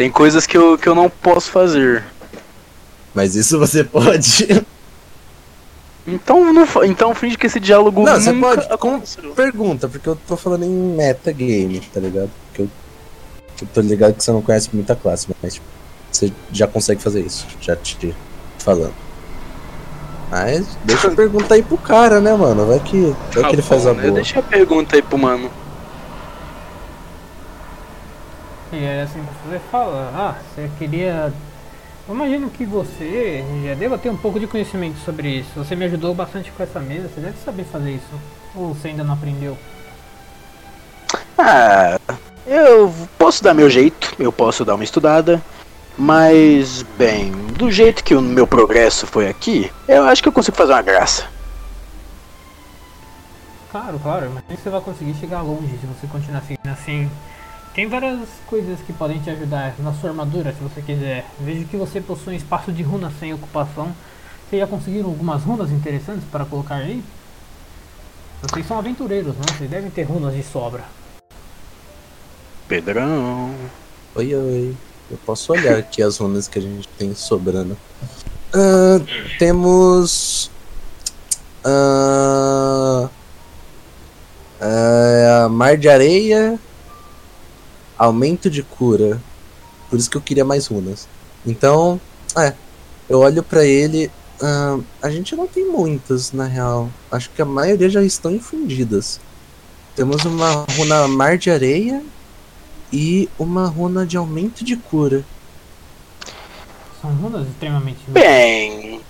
Tem 0.02 0.10
coisas 0.10 0.48
que 0.48 0.58
eu, 0.58 0.80
que 0.80 0.90
eu 0.90 0.96
não 0.96 1.08
posso 1.08 1.52
fazer. 1.52 2.04
Mas 3.14 3.36
isso 3.36 3.60
você 3.60 3.84
pode. 3.86 4.66
Então, 6.08 6.52
não, 6.52 6.66
então 6.84 7.14
finge 7.14 7.38
que 7.38 7.46
esse 7.46 7.60
diálogo 7.60 8.02
Não, 8.02 8.20
você 8.20 8.34
pode. 8.34 8.66
Aconteceu. 8.74 9.32
pergunta, 9.34 9.88
porque 9.88 10.10
eu 10.10 10.16
tô 10.16 10.36
falando 10.36 10.66
em 10.66 10.70
metagame, 10.70 11.82
tá 11.94 12.00
ligado? 12.00 12.32
Porque 12.48 12.64
eu, 12.64 12.70
eu 13.62 13.68
tô 13.72 13.82
ligado 13.82 14.16
que 14.16 14.24
você 14.24 14.32
não 14.32 14.42
conhece 14.42 14.70
muita 14.74 14.96
classe, 14.96 15.28
mas 15.40 15.54
tipo, 15.54 15.68
você 16.12 16.34
já 16.52 16.66
consegue 16.66 17.00
fazer 17.00 17.22
isso. 17.22 17.46
Já 17.62 17.76
te 17.76 18.16
falando. 18.58 18.96
Mas 20.32 20.66
deixa 20.84 21.10
eu 21.10 21.16
perguntar 21.16 21.54
aí 21.54 21.62
pro 21.62 21.78
cara, 21.78 22.20
né, 22.20 22.34
mano? 22.36 22.66
Vai 22.66 22.80
que, 22.80 23.16
vai 23.36 23.44
que 23.44 23.56
ele 23.56 23.62
faz 23.62 23.86
a 23.86 23.90
Tá 23.90 23.94
bom, 23.94 24.00
né? 24.02 24.08
boa. 24.08 24.16
Deixa 24.16 24.40
a 24.40 24.42
pergunta 24.42 24.96
aí 24.96 25.04
pro 25.04 25.20
mano. 25.20 25.52
E 28.72 28.78
aí 28.78 29.02
assim 29.02 29.22
você 29.46 29.60
fala, 29.72 30.12
ah, 30.16 30.36
você 30.56 30.70
queria. 30.78 31.34
Eu 32.08 32.16
imagino 32.16 32.50
que 32.50 32.66
você 32.66 33.44
já 33.66 33.76
deva 33.76 33.98
ter 33.98 34.10
um 34.10 34.18
pouco 34.18 34.40
de 34.40 34.48
conhecimento 34.48 34.98
sobre 35.00 35.30
isso. 35.30 35.52
Você 35.56 35.76
me 35.76 35.86
ajudou 35.86 36.16
bastante 36.16 36.52
com 36.52 36.64
essa 36.64 36.80
mesa, 36.80 37.10
você 37.10 37.22
deve 37.22 37.38
saber 37.44 37.64
fazer 37.66 37.92
isso. 37.92 38.22
Ou 38.56 38.74
você 38.74 38.90
ainda 38.90 39.04
não 39.04 39.14
aprendeu? 39.14 39.58
Ah, 41.38 42.00
eu 42.46 42.94
posso 43.18 43.44
dar 43.44 43.54
meu 43.54 43.70
jeito, 43.70 44.16
eu 44.20 44.32
posso 44.32 44.64
dar 44.64 44.76
uma 44.76 44.84
estudada. 44.84 45.42
Mas, 45.98 46.84
bem, 46.98 47.32
do 47.32 47.70
jeito 47.70 48.04
que 48.04 48.16
o 48.16 48.22
meu 48.22 48.48
progresso 48.48 49.06
foi 49.06 49.28
aqui, 49.28 49.72
eu 49.88 50.04
acho 50.06 50.24
que 50.24 50.30
eu 50.30 50.34
consigo 50.34 50.56
fazer 50.56 50.72
uma 50.72 50.82
graça. 50.82 51.26
Claro, 53.70 54.00
claro, 54.00 54.32
mas 54.34 54.60
você 54.60 54.70
vai 54.70 54.82
conseguir 54.82 55.14
chegar 55.16 55.42
longe 55.42 55.78
se 55.80 55.86
você 55.86 56.08
continuar 56.08 56.42
seguindo 56.42 56.72
assim. 56.72 57.10
Tem 57.74 57.88
várias 57.88 58.28
coisas 58.48 58.80
que 58.82 58.92
podem 58.92 59.20
te 59.20 59.30
ajudar 59.30 59.76
na 59.80 59.94
sua 59.94 60.10
armadura, 60.10 60.52
se 60.52 60.62
você 60.62 60.82
quiser. 60.82 61.26
Vejo 61.40 61.66
que 61.66 61.78
você 61.78 62.02
possui 62.02 62.34
um 62.34 62.38
espaço 62.38 62.70
de 62.70 62.84
runas 62.84 63.14
sem 63.18 63.34
ocupação. 63.34 63.96
Vocês 64.50 64.62
já 64.62 64.68
conseguiram 64.68 65.08
algumas 65.08 65.44
runas 65.44 65.72
interessantes 65.72 66.26
para 66.30 66.44
colocar 66.44 66.76
aí? 66.76 67.02
Vocês 68.42 68.68
são 68.68 68.78
aventureiros, 68.78 69.36
não? 69.38 69.58
Vocês 69.58 69.70
devem 69.70 69.90
ter 69.90 70.04
runas 70.04 70.34
de 70.34 70.44
sobra. 70.44 70.84
Pedrão. 72.68 73.56
Oi, 74.16 74.36
oi. 74.36 74.76
Eu 75.10 75.18
posso 75.26 75.54
olhar 75.54 75.78
aqui 75.78 76.04
as 76.04 76.18
runas 76.18 76.50
que 76.50 76.60
a 76.60 76.62
gente 76.62 76.90
tem 76.98 77.16
sobrando. 77.16 77.78
Ah, 78.54 79.00
temos. 79.40 80.52
Ah, 81.64 83.10
ah, 84.60 85.48
mar 85.50 85.78
de 85.78 85.88
areia. 85.88 86.60
Aumento 88.02 88.50
de 88.50 88.64
cura. 88.64 89.22
Por 89.88 90.00
isso 90.00 90.10
que 90.10 90.18
eu 90.18 90.22
queria 90.22 90.44
mais 90.44 90.66
runas. 90.66 91.08
Então, 91.46 92.02
é. 92.36 92.56
Eu 93.08 93.20
olho 93.20 93.44
pra 93.44 93.64
ele. 93.64 94.10
ah, 94.42 94.80
a 95.04 95.10
gente 95.12 95.36
não 95.36 95.46
tem 95.46 95.70
muitas, 95.70 96.32
na 96.32 96.46
real. 96.46 96.90
Acho 97.12 97.30
que 97.30 97.44
a 97.44 97.46
maioria 97.46 97.90
já 97.90 98.02
estão 98.02 98.32
infundidas. 98.32 99.20
Temos 99.96 100.26
uma 100.26 100.66
runa 100.76 101.08
mar 101.08 101.38
de 101.38 101.52
areia 101.52 102.02
e 102.92 103.30
uma 103.38 103.68
runa 103.68 104.04
de 104.04 104.18
aumento 104.18 104.64
de 104.64 104.76
cura. 104.76 105.24
São 107.02 107.14
runas 107.14 107.48
extremamente. 107.48 108.00
Bem, 108.08 109.02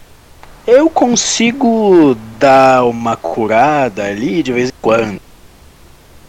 eu 0.67 0.89
consigo 0.89 2.17
dar 2.37 2.83
uma 2.83 3.15
curada 3.15 4.03
ali 4.03 4.43
de 4.43 4.51
vez 4.51 4.69
em 4.69 4.73
quando. 4.81 5.21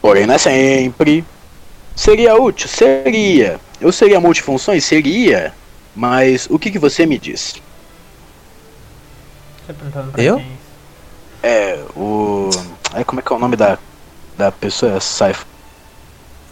Porém, 0.00 0.26
não 0.26 0.34
é 0.34 0.38
sempre. 0.38 1.24
Seria 1.94 2.34
útil? 2.40 2.68
Seria. 2.68 3.60
Eu 3.80 3.92
seria 3.92 4.20
multifunções? 4.20 4.84
Seria. 4.84 5.52
Mas 5.94 6.46
o 6.50 6.58
que, 6.58 6.70
que 6.70 6.78
você 6.78 7.04
me 7.04 7.18
diz? 7.18 7.60
Você 9.66 9.72
perguntando 9.72 10.12
pra 10.12 10.22
Eu? 10.22 10.36
quem? 10.38 10.58
É, 11.42 11.84
o. 11.96 12.50
Aí 12.92 13.04
como 13.04 13.20
é 13.20 13.22
que 13.22 13.32
é 13.32 13.36
o 13.36 13.38
nome 13.38 13.56
da, 13.56 13.78
da 14.36 14.50
pessoa? 14.50 14.92
É 14.92 15.00
Saifa. 15.00 15.44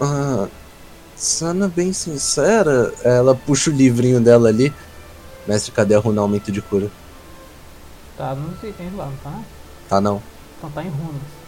Ah, 0.01 0.49
sendo 1.15 1.69
bem 1.69 1.93
sincera, 1.93 2.93
ela 3.05 3.35
puxa 3.35 3.71
o 3.71 3.75
livrinho 3.75 4.21
dela 4.21 4.49
ali. 4.49 4.73
Mestre, 5.47 5.73
cadê 5.73 5.95
a 5.95 5.99
runa 5.99 6.21
aumento 6.21 6.53
de 6.53 6.61
cura? 6.61 6.91
Tá 8.17 8.35
nos 8.35 8.63
itens 8.63 8.95
lá, 8.95 9.07
não 9.07 9.17
tá? 9.17 9.41
Tá 9.89 10.01
não. 10.01 10.23
Então 10.59 10.71
tá 10.71 10.83
em 10.83 10.89
runas. 10.89 11.40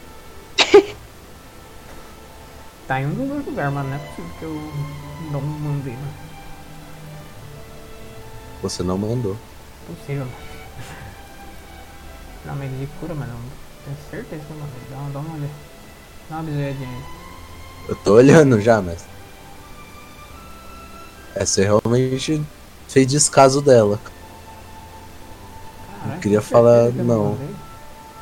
Tá 2.93 3.01
em 3.01 3.07
um 3.07 3.15
dos 3.15 3.27
dois 3.29 3.47
lugares, 3.47 3.73
mas 3.73 3.87
não 3.87 3.95
é 3.95 3.99
possível 3.99 4.31
que 4.39 4.43
eu 4.45 4.73
não 5.31 5.41
mandei, 5.41 5.95
né? 5.95 6.13
Você 8.63 8.83
não 8.83 8.99
mandou. 8.99 9.37
Possível, 9.87 10.27
mano. 10.27 10.37
Não, 12.45 12.55
medo 12.57 12.79
de 12.79 12.87
cura, 13.01 13.15
mas 13.15 13.29
não. 13.29 13.37
Tenho 13.85 13.97
certeza 14.11 14.43
que 14.45 14.51
eu 14.51 14.57
mandei. 14.59 14.83
Dá, 14.91 14.97
uma- 14.99 15.11
dá 15.11 15.19
uma 15.21 15.35
olhada. 15.37 15.53
Dá 16.29 16.37
uma 16.37 16.43
bisoiadinha 16.43 16.89
aí. 16.89 17.03
Eu 17.89 17.97
tô 17.97 18.15
olhando 18.15 18.61
já, 18.61 18.83
mestre. 18.83 19.11
É, 21.35 21.47
você 21.47 21.65
realmente 21.65 22.43
fez 22.89 23.07
descaso 23.07 23.63
dela. 23.63 23.99
Caralho, 26.03 26.21
queria 26.21 26.41
tenho 26.41 26.51
falar, 26.51 26.93
que 26.93 26.99
não. 26.99 27.39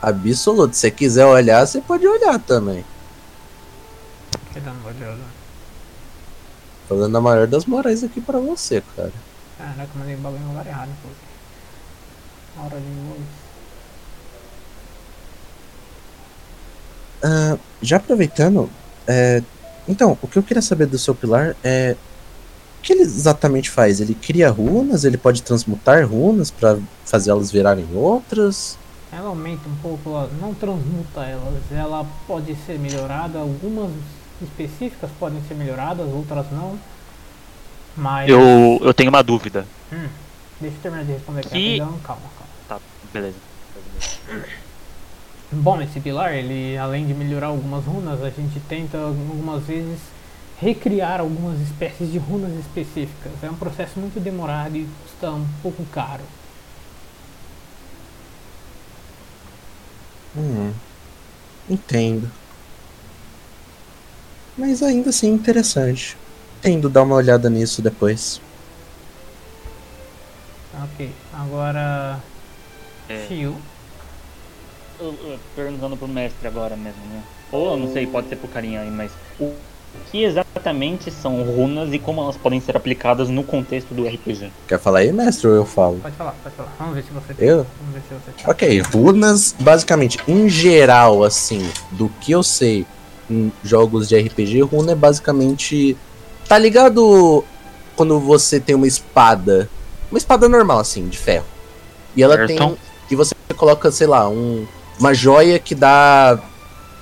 Absoluto. 0.00 0.74
Se 0.74 0.80
você 0.82 0.90
quiser 0.92 1.26
olhar, 1.26 1.66
você 1.66 1.80
pode 1.80 2.06
olhar 2.06 2.38
também. 2.38 2.84
Que 4.52 4.60
dá 4.60 4.72
uma 4.72 4.88
olhada. 4.88 5.20
Falando 6.88 7.16
a 7.16 7.20
maior 7.20 7.46
das 7.46 7.66
morais 7.66 8.02
aqui 8.02 8.20
pra 8.20 8.38
você, 8.38 8.82
cara. 8.96 9.12
Caraca, 9.56 9.90
mandei 9.94 10.14
o 10.14 10.18
bagulho 10.18 10.42
no 10.42 10.48
lugar 10.48 10.66
errado, 10.66 10.90
pô. 11.02 11.08
Hora 12.62 12.80
de 12.80 12.86
luz. 12.86 13.22
Ah, 17.22 17.58
já 17.82 17.98
aproveitando, 17.98 18.70
é, 19.06 19.42
então, 19.86 20.16
o 20.22 20.26
que 20.26 20.38
eu 20.38 20.42
queria 20.42 20.62
saber 20.62 20.86
do 20.86 20.98
seu 20.98 21.14
pilar 21.14 21.56
é 21.62 21.96
o 22.78 22.82
que 22.82 22.92
ele 22.92 23.02
exatamente 23.02 23.68
faz? 23.68 24.00
Ele 24.00 24.14
cria 24.14 24.50
runas? 24.50 25.04
Ele 25.04 25.18
pode 25.18 25.42
transmutar 25.42 26.06
runas 26.08 26.50
pra 26.50 26.78
fazê-las 27.04 27.50
virarem 27.50 27.86
outras? 27.94 28.78
Ela 29.12 29.28
aumenta 29.28 29.68
um 29.68 29.76
pouco, 29.82 30.10
ela 30.10 30.30
não 30.40 30.54
transmuta 30.54 31.22
elas. 31.24 31.62
Ela 31.70 32.06
pode 32.26 32.56
ser 32.64 32.78
melhorada, 32.78 33.38
algumas 33.38 33.90
específicas 34.42 35.10
podem 35.18 35.42
ser 35.48 35.54
melhoradas, 35.54 36.06
outras 36.12 36.50
não. 36.50 36.78
Mas. 37.96 38.28
Eu, 38.28 38.78
eu 38.82 38.94
tenho 38.94 39.10
uma 39.10 39.22
dúvida. 39.22 39.66
Hum, 39.92 40.06
deixa 40.60 40.76
eu 40.76 40.80
terminar 40.82 41.04
de 41.04 41.12
responder 41.12 41.40
aqui 41.40 41.48
Que- 41.50 41.78
rapidão, 41.78 41.98
calma, 42.00 42.22
calma. 42.38 42.50
Tá, 42.68 42.86
beleza. 43.12 43.36
Bom, 45.52 45.82
esse 45.82 45.98
pilar, 46.00 46.32
ele 46.34 46.78
além 46.78 47.06
de 47.06 47.12
melhorar 47.14 47.48
algumas 47.48 47.84
runas, 47.84 48.22
a 48.22 48.30
gente 48.30 48.60
tenta 48.68 48.98
algumas 48.98 49.64
vezes 49.64 49.98
recriar 50.60 51.20
algumas 51.20 51.58
espécies 51.60 52.12
de 52.12 52.18
runas 52.18 52.52
específicas. 52.58 53.32
É 53.42 53.50
um 53.50 53.54
processo 53.56 53.98
muito 53.98 54.20
demorado 54.20 54.76
e 54.76 54.86
custa 55.02 55.30
um 55.32 55.46
pouco 55.62 55.84
caro. 55.86 56.22
Hum, 60.36 60.72
entendo. 61.68 62.30
Mas 64.56 64.82
ainda 64.82 65.10
assim 65.10 65.28
interessante. 65.28 66.16
Tendo 66.60 66.88
dar 66.88 67.02
uma 67.02 67.14
olhada 67.14 67.48
nisso 67.48 67.80
depois. 67.80 68.40
Ok, 70.82 71.10
agora. 71.32 72.20
É. 73.08 73.26
Perguntando 75.56 75.96
pro 75.96 76.06
mestre 76.06 76.46
agora 76.46 76.76
mesmo, 76.76 77.00
né? 77.06 77.22
Ou 77.50 77.72
eu 77.72 77.76
não 77.78 77.92
sei, 77.92 78.06
pode 78.06 78.28
ser 78.28 78.36
pro 78.36 78.48
carinha 78.48 78.82
aí, 78.82 78.90
mas 78.90 79.10
o 79.40 79.52
que 80.10 80.22
exatamente 80.22 81.10
são 81.10 81.42
runas 81.42 81.92
e 81.92 81.98
como 81.98 82.20
elas 82.20 82.36
podem 82.36 82.60
ser 82.60 82.76
aplicadas 82.76 83.28
no 83.28 83.42
contexto 83.42 83.92
do 83.94 84.06
RPG? 84.06 84.52
Quer 84.68 84.78
falar 84.78 85.00
aí, 85.00 85.12
mestre, 85.12 85.48
ou 85.48 85.54
eu 85.54 85.64
falo? 85.64 85.98
Pode 86.00 86.14
falar, 86.14 86.34
pode 86.42 86.54
falar. 86.54 86.72
Vamos 86.78 86.94
ver 86.94 87.02
se 87.02 87.10
você 87.10 87.34
tem. 87.34 87.48
Eu? 87.48 87.66
Vamos 87.80 87.94
ver 87.94 88.02
se 88.08 88.14
você 88.14 88.30
tem. 88.30 88.50
Ok, 88.50 88.80
runas, 88.80 89.54
basicamente, 89.58 90.18
em 90.28 90.48
geral, 90.48 91.24
assim, 91.24 91.68
do 91.92 92.08
que 92.20 92.30
eu 92.30 92.42
sei 92.42 92.86
em 93.30 93.52
jogos 93.62 94.08
de 94.08 94.18
RPG, 94.18 94.60
runa 94.62 94.92
é 94.92 94.94
basicamente. 94.94 95.96
Tá 96.48 96.58
ligado 96.58 97.44
quando 97.96 98.18
você 98.18 98.58
tem 98.58 98.74
uma 98.74 98.86
espada? 98.86 99.70
Uma 100.10 100.18
espada 100.18 100.48
normal, 100.48 100.80
assim, 100.80 101.08
de 101.08 101.16
ferro. 101.16 101.46
E 102.16 102.22
ela 102.22 102.34
Certo. 102.34 102.48
tem. 102.48 102.76
E 103.10 103.14
você 103.14 103.34
coloca, 103.56 103.90
sei 103.92 104.06
lá, 104.06 104.28
um, 104.28 104.66
uma 104.98 105.14
joia 105.14 105.58
que 105.58 105.74
dá 105.74 106.38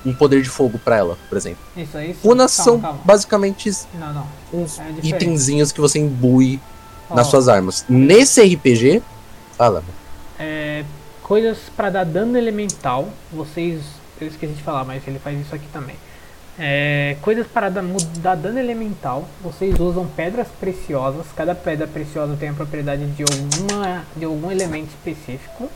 um 0.05 0.13
poder 0.13 0.43
de 0.43 0.49
fogo 0.49 0.79
pra 0.79 0.97
ela, 0.97 1.19
por 1.29 1.37
exemplo. 1.39 1.59
Isso 1.77 1.97
aí. 1.97 2.15
sim. 2.15 2.29
Runas 2.29 2.55
Calma, 2.57 2.71
são 2.71 2.81
calma. 2.81 3.01
basicamente 3.05 3.71
Não, 3.95 4.13
não. 4.13 4.27
uns 4.53 4.79
É 4.79 4.85
itenzinhos 5.03 5.73
que 5.73 5.81
você 5.81 5.99
imbui 5.99 6.61
nas 7.11 7.27
Ó, 7.29 7.31
suas 7.31 7.49
armas. 7.49 7.85
Nesse 7.89 8.43
RPG. 8.43 9.03
Fala, 9.57 9.83
é, 10.39 10.85
coisas 11.23 11.59
pra 11.77 11.91
dar 11.91 12.05
dano 12.05 12.37
elemental, 12.39 13.09
vocês. 13.33 13.81
Eu 14.21 14.29
esqueci 14.29 14.53
de 14.55 14.63
falar, 14.63 14.85
mas 14.85 15.03
ele 15.07 15.19
faz 15.19 15.39
isso 15.41 15.55
aqui 15.55 15.67
também. 15.73 15.97
É, 16.59 17.17
coisas 17.23 17.47
para 17.47 17.69
dar, 17.69 17.85
dar 18.17 18.35
dano 18.35 18.59
elemental, 18.59 19.27
vocês 19.41 19.78
usam 19.78 20.07
pedras 20.07 20.49
preciosas. 20.61 21.27
Cada 21.37 21.55
pedra 21.55 21.87
preciosa 21.87 22.37
tem 22.37 22.49
a 22.49 22.53
propriedade 22.53 23.07
de, 23.07 23.23
alguma, 23.23 24.05
de 24.17 24.25
algum 24.25 24.51
elemento 24.51 24.89
específico. 24.89 25.70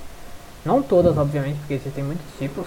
Não 0.64 0.82
todas, 0.82 1.16
obviamente, 1.18 1.58
porque 1.58 1.74
existem 1.74 2.04
muitos 2.04 2.26
tipos. 2.38 2.66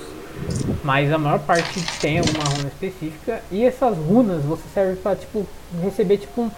Mas 0.83 1.11
a 1.11 1.17
maior 1.17 1.39
parte 1.39 1.81
tem 1.99 2.19
alguma 2.19 2.43
runa 2.43 2.67
específica. 2.67 3.41
E 3.51 3.63
essas 3.63 3.97
runas 3.97 4.43
você 4.43 4.63
serve 4.73 4.95
para 4.97 5.15
tipo, 5.15 5.45
receber 5.81 6.17
tipo 6.17 6.41
um, 6.41 6.51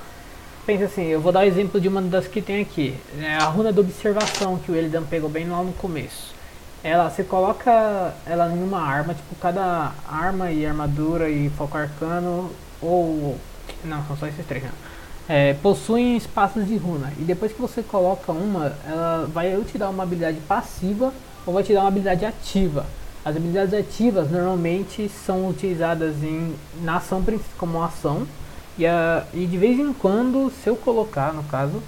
Pensa 0.68 0.84
assim, 0.84 1.06
eu 1.06 1.22
vou 1.22 1.32
dar 1.32 1.40
o 1.40 1.44
exemplo 1.44 1.80
de 1.80 1.88
uma 1.88 2.02
das 2.02 2.27
que 2.27 2.42
tem 2.42 2.61
aqui. 2.61 2.94
É 3.22 3.36
a 3.36 3.45
runa 3.45 3.72
da 3.72 3.80
observação 3.80 4.58
que 4.58 4.69
o 4.69 4.76
Elidan 4.76 5.03
pegou 5.03 5.30
bem 5.30 5.48
lá 5.48 5.64
no 5.64 5.72
começo. 5.72 6.36
Ela, 6.88 7.09
você 7.09 7.22
coloca 7.22 8.14
ela 8.25 8.49
em 8.49 8.64
uma 8.64 8.80
arma, 8.80 9.14
tipo, 9.14 9.35
cada 9.41 9.91
arma 10.07 10.49
e 10.49 10.66
armadura 10.66 11.30
e 11.30 11.49
foco 11.49 11.77
arcano, 11.77 12.49
ou. 12.82 13.38
Não, 13.83 14.06
são 14.06 14.16
só 14.16 14.25
esses 14.25 14.45
três, 14.45 14.64
não. 14.64 14.72
É, 15.27 15.53
possuem 15.56 16.16
espaços 16.16 16.66
de 16.66 16.77
runa. 16.77 17.11
E 17.19 17.24
depois 17.24 17.51
que 17.51 17.59
você 17.59 17.83
coloca 17.83 18.32
uma, 18.32 18.72
ela 18.88 19.30
vai 19.33 19.53
ou 19.57 19.66
te 19.66 19.77
dar 19.77 19.90
uma 19.90 20.03
habilidade 20.03 20.40
passiva 20.48 21.14
ou 21.45 21.53
vai 21.53 21.61
te 21.61 21.74
dar 21.74 21.82
uma 21.82 21.90
habilidade 21.90 22.25
ativa. 22.25 22.85
As 23.25 23.35
habilidades 23.35 23.74
ativas 23.74 24.32
normalmente 24.32 25.09
são 25.09 25.49
utilizadas 25.49 26.24
em, 26.24 26.56
na 26.82 26.95
ação 26.95 27.22
como 27.57 27.83
ação. 27.83 28.25
E, 28.77 28.88
a, 28.88 29.25
e 29.33 29.45
de 29.45 29.57
vez 29.57 29.77
em 29.77 29.91
quando, 29.91 30.49
se 30.64 30.69
eu 30.69 30.77
colocar 30.77 31.33
no 31.33 31.43
caso, 31.43 31.83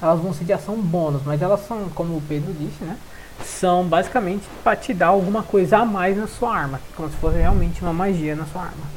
elas 0.00 0.20
vão 0.20 0.32
ser 0.32 0.44
de 0.44 0.52
ação 0.52 0.76
bônus, 0.76 1.22
mas 1.26 1.42
elas 1.42 1.66
são, 1.66 1.88
como 1.88 2.18
o 2.18 2.22
Pedro 2.28 2.52
disse, 2.52 2.84
né? 2.84 2.96
São 3.42 3.84
basicamente 3.84 4.44
para 4.62 4.76
te 4.76 4.92
dar 4.92 5.08
alguma 5.08 5.42
coisa 5.42 5.78
a 5.78 5.84
mais 5.84 6.16
na 6.16 6.26
sua 6.26 6.54
arma, 6.54 6.80
como 6.96 7.08
se 7.08 7.16
fosse 7.16 7.38
realmente 7.38 7.80
uma 7.82 7.92
magia 7.92 8.36
na 8.36 8.44
sua 8.46 8.62
arma. 8.62 8.94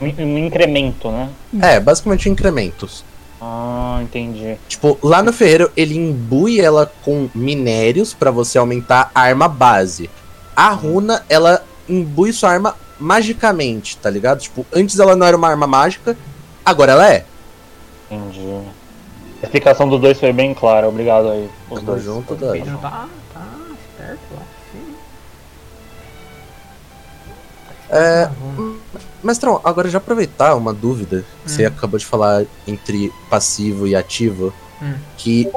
Um, 0.00 0.06
um 0.24 0.38
incremento, 0.38 1.10
né? 1.10 1.30
É, 1.60 1.80
basicamente 1.80 2.28
incrementos. 2.28 3.04
Ah, 3.40 3.98
entendi. 4.02 4.56
Tipo, 4.68 4.98
lá 5.02 5.22
no 5.22 5.32
ferreiro 5.32 5.70
ele 5.76 5.96
imbui 5.96 6.60
ela 6.60 6.90
com 7.02 7.28
minérios 7.34 8.14
pra 8.14 8.30
você 8.30 8.58
aumentar 8.58 9.10
a 9.14 9.20
arma 9.20 9.48
base. 9.48 10.10
A 10.54 10.70
runa, 10.70 11.24
ela 11.28 11.62
imbui 11.88 12.32
sua 12.32 12.50
arma 12.50 12.74
magicamente, 12.98 13.96
tá 13.98 14.08
ligado? 14.08 14.40
Tipo, 14.40 14.66
antes 14.72 14.98
ela 14.98 15.14
não 15.14 15.26
era 15.26 15.36
uma 15.36 15.48
arma 15.48 15.66
mágica, 15.66 16.16
agora 16.64 16.92
ela 16.92 17.12
é. 17.12 17.24
Entendi. 18.10 18.66
A 19.42 19.44
explicação 19.44 19.88
dos 19.88 20.00
dois 20.00 20.18
foi 20.18 20.32
bem 20.32 20.54
clara, 20.54 20.88
obrigado 20.88 21.28
aí. 21.28 21.50
Os 21.68 21.80
Tamo 21.80 21.92
dois. 21.92 22.02
junto, 22.02 22.34
Dani. 22.34 22.64
Tá, 22.80 23.06
É, 27.90 28.28
Uhum. 28.40 28.78
Mestrão, 29.22 29.60
agora 29.64 29.88
já 29.88 29.98
aproveitar 29.98 30.54
uma 30.54 30.72
dúvida 30.72 31.24
que 31.44 31.50
você 31.50 31.64
Hum. 31.64 31.68
acabou 31.68 31.98
de 31.98 32.06
falar 32.06 32.44
entre 32.66 33.12
passivo 33.28 33.86
e 33.86 33.94
ativo, 33.96 34.52
Hum. 34.80 34.94
que 35.16 35.50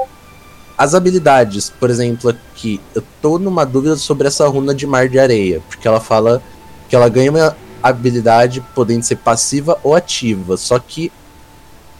as 0.76 0.94
habilidades, 0.94 1.70
por 1.70 1.90
exemplo, 1.90 2.30
aqui, 2.30 2.80
eu 2.94 3.02
tô 3.20 3.38
numa 3.38 3.64
dúvida 3.66 3.96
sobre 3.96 4.26
essa 4.26 4.48
runa 4.48 4.74
de 4.74 4.86
mar 4.86 5.08
de 5.08 5.18
areia, 5.18 5.60
porque 5.68 5.86
ela 5.86 6.00
fala 6.00 6.42
que 6.88 6.96
ela 6.96 7.08
ganha 7.08 7.30
uma 7.30 7.56
habilidade 7.82 8.60
podendo 8.74 9.04
ser 9.04 9.16
passiva 9.16 9.78
ou 9.82 9.94
ativa, 9.94 10.56
só 10.56 10.78
que 10.78 11.12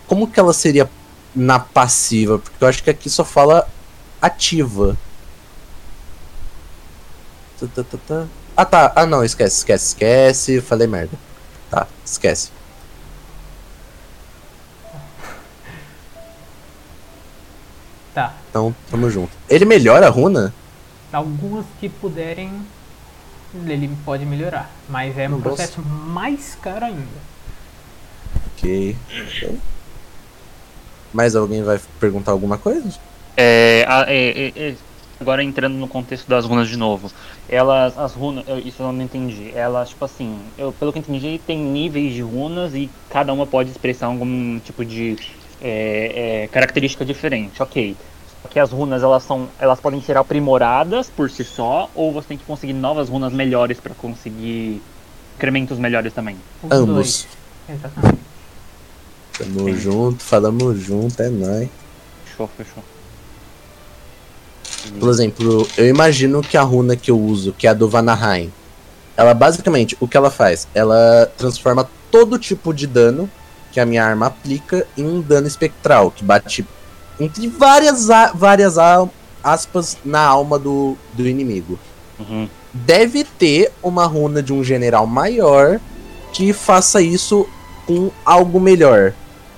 como 0.09 0.27
que 0.27 0.41
ela 0.41 0.53
seria 0.53 0.91
na 1.37 1.61
passiva? 1.61 2.39
Porque 2.39 2.65
eu 2.65 2.69
acho 2.69 2.83
que 2.83 2.91
aqui 2.91 3.09
só 3.09 3.25
fala 3.25 3.69
ativa. 4.21 4.97
Tá, 7.61 7.67
tá, 7.75 7.85
tá, 7.85 7.99
tá. 8.09 8.27
Ah 8.61 8.65
tá, 8.67 8.93
ah 8.95 9.07
não, 9.07 9.25
esquece, 9.25 9.57
esquece, 9.57 9.87
esquece, 9.87 10.61
falei 10.61 10.87
merda. 10.87 11.17
Tá, 11.71 11.87
esquece. 12.05 12.51
Tá. 18.15 18.35
Então, 18.51 18.75
tamo 18.91 19.09
junto. 19.09 19.31
Ele 19.49 19.65
melhora 19.65 20.07
a 20.09 20.11
runa? 20.11 20.53
Algumas 21.11 21.65
que 21.81 21.89
puderem, 21.89 22.53
ele 23.67 23.97
pode 24.05 24.27
melhorar. 24.27 24.71
Mas 24.91 25.17
é 25.17 25.27
um 25.27 25.39
Nossa. 25.39 25.43
processo 25.43 25.81
mais 25.81 26.55
caro 26.61 26.85
ainda. 26.85 27.07
Ok. 28.59 28.95
Mais 31.15 31.35
alguém 31.35 31.63
vai 31.63 31.81
perguntar 31.99 32.33
alguma 32.33 32.59
coisa? 32.59 32.93
É, 33.39 33.87
a- 33.89 34.05
é, 34.07 34.29
é, 34.29 34.53
é, 34.55 34.75
agora 35.21 35.45
entrando 35.45 35.75
no 35.77 35.87
contexto 35.87 36.27
das 36.27 36.47
runas 36.47 36.67
de 36.69 36.79
novo. 36.79 37.13
Elas, 37.49 37.97
as 37.99 38.15
runas, 38.15 38.43
eu- 38.49 38.59
isso 38.59 38.83
eu 38.83 38.91
não 38.91 39.03
entendi. 39.03 39.53
Elas, 39.55 39.91
tipo 39.91 40.05
assim, 40.05 40.39
eu, 40.57 40.73
pelo 40.73 40.93
que 40.93 40.99
eu 40.99 41.03
entendi, 41.03 41.39
tem 41.47 41.59
níveis 41.59 42.15
de 42.15 42.23
runas 42.23 42.75
e 42.75 42.89
cada 43.11 43.31
uma 43.33 43.47
pode 43.47 43.71
expressar 43.71 44.07
algum 44.07 44.59
tipo 44.61 44.83
de 44.85 45.17
é, 45.63 46.45
é, 46.45 46.49
característica 46.49 47.05
diferente. 47.05 47.63
Ok. 47.63 47.95
Só 48.43 48.49
que 48.49 48.59
as 48.59 48.73
runas, 48.73 49.03
elas 49.03 49.23
são, 49.23 49.47
elas 49.59 49.79
podem 49.79 50.01
ser 50.01 50.17
aprimoradas 50.17 51.11
por 51.11 51.29
si 51.31 51.45
só, 51.45 51.91
ou 51.95 52.11
você 52.13 52.29
tem 52.29 52.39
que 52.39 52.45
conseguir 52.45 52.73
novas 52.73 53.11
runas 53.11 53.31
melhores 53.35 53.79
para 53.79 53.95
conseguir 53.95 54.81
incrementos 55.37 55.79
melhores 55.79 56.15
também. 56.15 56.37
Os 56.63 56.73
Ambos. 56.73 56.95
dois. 56.95 57.29
Exatamente. 57.69 58.21
Tamo 59.37 59.69
Sim. 59.69 59.77
junto, 59.77 60.23
falamos 60.25 60.79
junto, 60.81 61.23
é 61.23 61.29
nóis. 61.29 61.69
Fechou, 62.25 62.49
fechou. 62.57 62.83
Por 64.99 65.09
exemplo, 65.09 65.67
eu 65.77 65.87
imagino 65.87 66.41
que 66.43 66.57
a 66.57 66.63
runa 66.63 66.97
que 66.97 67.11
eu 67.11 67.19
uso, 67.19 67.53
que 67.53 67.67
é 67.67 67.71
a 67.71 67.75
do 67.75 67.89
Vanaheim, 67.89 68.53
ela 69.17 69.35
basicamente, 69.35 69.97
o 70.01 70.09
que 70.09 70.17
ela 70.17 70.31
faz? 70.31 70.67
Ela 70.75 71.31
transforma 71.37 71.89
todo 72.11 72.39
tipo 72.39 72.73
de 72.73 72.87
dano 72.87 73.31
que 73.71 73.79
a 73.79 73.87
minha 73.87 74.05
arma 74.05 74.27
aplica 74.27 74.87
em 74.97 75.07
um 75.07 75.21
dano 75.21 75.47
espectral, 75.47 76.11
que 76.11 76.25
bate 76.25 76.67
entre 77.19 77.47
várias, 77.49 78.09
várias 78.35 78.77
aspas 79.45 79.99
na 80.05 80.21
alma 80.21 80.59
do, 80.59 80.97
do 81.13 81.29
inimigo. 81.29 81.79
Uhum. 82.19 82.49
Deve 82.73 83.25
ter 83.25 83.73
uma 83.83 84.07
runa 84.07 84.43
de 84.43 84.53
um 84.53 84.65
general 84.65 85.07
maior 85.07 85.81
que 86.33 86.53
faça 86.53 87.03
isso 87.03 87.47
com 87.87 88.11
algo 88.25 88.59
melhor. 88.59 89.13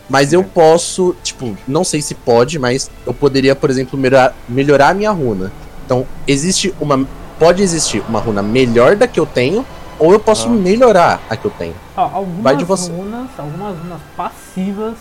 Mas 0.08 0.32
eu 0.32 0.42
posso, 0.44 1.14
tipo, 1.22 1.56
não 1.66 1.84
sei 1.84 2.02
se 2.02 2.14
pode, 2.14 2.58
mas 2.58 2.90
eu 3.06 3.14
poderia, 3.14 3.54
por 3.56 3.70
exemplo, 3.70 3.98
melhorar, 3.98 4.34
melhorar 4.48 4.88
a 4.90 4.94
minha 4.94 5.10
runa. 5.10 5.50
Então, 5.86 6.06
existe 6.26 6.74
uma. 6.80 7.06
Pode 7.38 7.62
existir 7.62 8.02
uma 8.08 8.20
runa 8.20 8.42
melhor 8.42 8.94
da 8.94 9.06
que 9.08 9.18
eu 9.18 9.26
tenho, 9.26 9.64
ou 9.98 10.12
eu 10.12 10.20
posso 10.20 10.48
Ah. 10.48 10.50
melhorar 10.50 11.20
a 11.30 11.36
que 11.36 11.44
eu 11.44 11.50
tenho. 11.50 11.74
Ó, 11.96 12.02
algumas 12.02 12.42
Vai 12.42 12.56
de 12.56 12.64
você. 12.64 12.90
runas, 12.92 13.28
algumas 13.38 13.76
runas 13.78 14.00
passivas, 14.16 14.94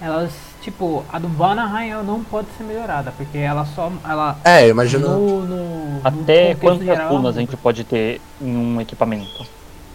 elas, 0.00 0.30
tipo, 0.62 1.04
a 1.12 1.18
do 1.18 1.28
Vanaheim 1.28 1.90
ela 1.90 2.02
não 2.02 2.22
pode 2.22 2.46
ser 2.56 2.64
melhorada, 2.64 3.12
porque 3.16 3.36
ela 3.38 3.66
só. 3.74 3.90
Ela. 4.08 4.38
É, 4.44 4.64
eu 4.66 4.70
imagino. 4.70 5.08
No, 5.08 5.40
no, 5.46 6.00
Até 6.04 6.54
no 6.54 6.60
quantas 6.60 6.84
geral, 6.86 7.08
runas 7.12 7.36
a 7.36 7.40
gente 7.40 7.56
pode 7.56 7.84
ter 7.84 8.20
em 8.40 8.56
um 8.56 8.80
equipamento? 8.80 9.46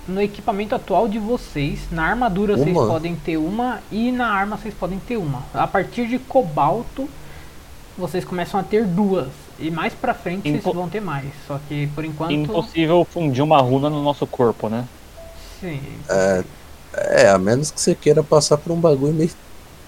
No 0.07 0.22
equipamento 0.22 0.75
atual 0.75 1.07
de 1.07 1.17
vocês, 1.17 1.80
na 1.90 2.03
armadura 2.06 2.57
vocês 2.57 2.75
Uma? 2.75 2.88
podem 2.88 3.15
ter 3.15 3.38
uma 3.38 3.80
e 3.91 4.11
na 4.11 4.27
arma 4.27 4.57
vocês 4.57 4.73
podem 4.73 4.99
ter 4.99 5.15
uma. 5.17 5.43
A 5.53 5.65
partir 5.65 6.07
de 6.07 6.19
cobalto, 6.19 7.07
vocês 7.98 8.25
começam 8.25 8.59
a 8.59 8.64
ter 8.64 8.85
duas. 8.85 9.30
E 9.57 9.72
mais 9.72 9.93
pra 9.93 10.14
frente 10.14 10.49
Impo- 10.49 10.61
vocês 10.61 10.75
vão 10.75 10.90
ter 10.90 10.99
mais. 10.99 11.27
Só 11.48 11.57
que 11.69 11.88
por 11.95 12.03
enquanto. 12.03 12.32
Impossível 12.33 13.06
fundir 13.09 13.41
uma 13.43 13.59
runa 13.61 13.90
no 13.90 14.03
nosso 14.03 14.27
corpo, 14.27 14.67
né? 14.67 14.83
Sim. 15.61 15.80
É, 16.95 17.30
a 17.30 17.38
menos 17.38 17.72
que 17.72 17.80
você 17.80 17.95
queira 17.95 18.22
passar 18.22 18.57
por 18.57 18.73
um 18.73 18.80
bagulho 18.80 19.14
meio 19.14 19.32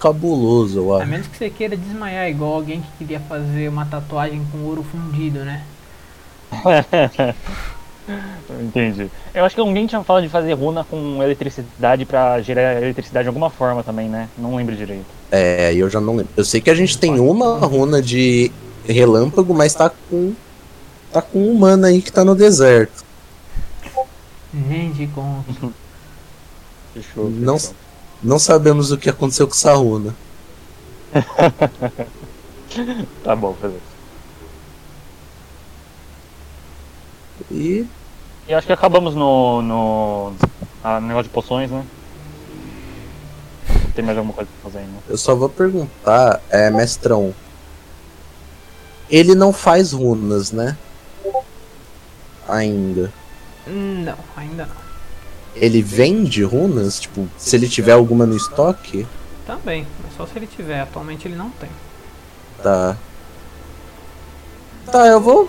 cabuloso, 0.00 0.78
eu 0.78 0.94
A 0.94 1.02
acho. 1.02 1.10
menos 1.10 1.26
que 1.26 1.36
você 1.36 1.50
queira 1.50 1.76
desmaiar 1.76 2.28
igual 2.30 2.54
alguém 2.54 2.80
que 2.80 2.88
queria 2.98 3.20
fazer 3.20 3.68
uma 3.68 3.84
tatuagem 3.84 4.42
com 4.50 4.58
ouro 4.64 4.82
fundido, 4.82 5.40
né? 5.44 5.62
Entendi. 8.60 9.10
Eu 9.34 9.44
acho 9.44 9.54
que 9.54 9.60
alguém 9.60 9.86
tinha 9.86 10.02
falado 10.02 10.22
de 10.22 10.28
fazer 10.28 10.52
runa 10.52 10.84
com 10.84 11.22
eletricidade 11.22 12.04
pra 12.04 12.40
gerar 12.40 12.80
eletricidade 12.82 13.24
de 13.24 13.28
alguma 13.28 13.50
forma 13.50 13.82
também, 13.82 14.08
né? 14.08 14.28
Não 14.38 14.54
lembro 14.54 14.76
direito. 14.76 15.06
É, 15.30 15.74
eu 15.74 15.90
já 15.90 16.00
não 16.00 16.16
lembro. 16.16 16.32
Eu 16.36 16.44
sei 16.44 16.60
que 16.60 16.70
a 16.70 16.74
gente 16.74 16.98
tem 16.98 17.18
uma 17.18 17.58
runa 17.58 18.00
de 18.00 18.50
relâmpago, 18.86 19.52
mas 19.54 19.74
tá 19.74 19.90
com. 19.90 20.32
Tá 21.12 21.22
com 21.22 21.38
um 21.38 21.52
humano 21.52 21.86
aí 21.86 22.02
que 22.02 22.12
tá 22.12 22.24
no 22.24 22.34
deserto. 22.34 23.04
Gente, 24.68 25.06
com. 25.08 25.42
Fechou. 26.94 27.30
Não, 27.30 27.58
fechou. 27.58 27.74
não 28.22 28.38
sabemos 28.38 28.92
o 28.92 28.98
que 28.98 29.10
aconteceu 29.10 29.46
com 29.46 29.54
essa 29.54 29.74
runa. 29.74 30.14
Tá 33.24 33.34
bom, 33.34 33.54
beleza. 33.54 33.95
E 37.50 37.86
E 38.48 38.54
acho 38.54 38.66
que 38.66 38.72
acabamos 38.72 39.14
no. 39.14 39.62
no. 39.62 40.32
a 40.82 41.00
negócio 41.00 41.24
de 41.24 41.30
poções, 41.30 41.70
né? 41.70 41.84
Tem 43.94 44.04
mais 44.04 44.18
alguma 44.18 44.34
coisa 44.34 44.50
pra 44.60 44.70
fazer 44.70 44.84
ainda? 44.84 44.98
eu 45.08 45.16
só 45.16 45.34
vou 45.34 45.48
perguntar, 45.48 46.40
é, 46.50 46.68
mestrão. 46.70 47.34
Ele 49.08 49.34
não 49.34 49.52
faz 49.52 49.92
runas, 49.92 50.52
né? 50.52 50.76
Ainda. 52.48 53.12
Não, 53.66 54.16
ainda 54.36 54.66
não. 54.66 54.86
Ele 55.54 55.80
vende 55.80 56.42
runas? 56.42 57.00
Tipo, 57.00 57.26
se 57.38 57.56
ele 57.56 57.68
tiver 57.68 57.92
alguma 57.92 58.26
no 58.26 58.36
estoque? 58.36 59.06
Também, 59.46 59.86
mas 60.02 60.14
só 60.16 60.26
se 60.26 60.36
ele 60.36 60.46
tiver. 60.46 60.80
Atualmente 60.80 61.26
ele 61.26 61.36
não 61.36 61.50
tem. 61.50 61.70
Tá. 62.62 62.96
Tá, 64.90 65.06
eu 65.06 65.20
vou. 65.20 65.48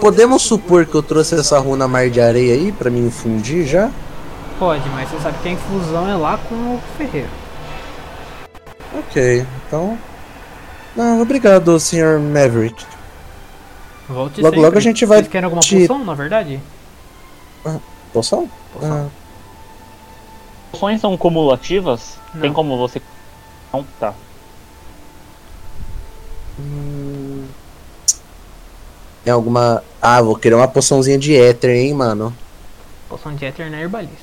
Podemos 0.00 0.42
supor 0.42 0.84
que 0.86 0.94
eu 0.94 1.02
trouxe 1.02 1.34
essa 1.38 1.58
runa 1.58 1.88
mar 1.88 2.08
de 2.10 2.20
areia 2.20 2.54
aí 2.54 2.70
pra 2.72 2.90
me 2.90 3.00
infundir 3.00 3.66
já? 3.66 3.90
Pode, 4.58 4.88
mas 4.90 5.08
você 5.08 5.18
sabe 5.20 5.38
que 5.42 5.48
a 5.48 5.52
infusão 5.52 6.08
é 6.08 6.14
lá 6.14 6.38
com 6.48 6.54
o 6.54 6.80
ferreiro. 6.96 7.28
Ok, 8.98 9.46
então. 9.66 9.98
Não, 10.94 11.20
obrigado, 11.20 11.78
Sr. 11.78 12.18
Maverick. 12.20 12.84
Volte 14.08 14.40
Logo, 14.40 14.54
sempre. 14.54 14.60
logo 14.60 14.78
a 14.78 14.80
gente 14.80 15.04
vai 15.04 15.18
Vocês 15.18 15.28
querem 15.28 15.44
alguma 15.44 15.60
te- 15.60 15.80
poção, 15.80 16.04
na 16.04 16.14
verdade? 16.14 16.60
Poção? 18.12 18.48
Poção. 18.72 19.10
Ah, 19.10 19.10
Poções 20.72 21.00
são 21.00 21.16
cumulativas? 21.16 22.16
Não. 22.34 22.40
Tem 22.42 22.52
como 22.52 22.76
você. 22.78 23.02
Não, 23.72 23.84
tá. 23.98 24.14
hum... 26.58 27.25
Tem 29.26 29.32
alguma. 29.32 29.82
Ah, 30.00 30.22
vou 30.22 30.36
querer 30.36 30.54
uma 30.54 30.68
poçãozinha 30.68 31.18
de 31.18 31.34
éter, 31.34 31.70
hein, 31.70 31.92
mano. 31.92 32.32
Poção 33.08 33.34
de 33.34 33.44
Éter 33.44 33.68
na 33.68 33.80
herbalista. 33.80 34.14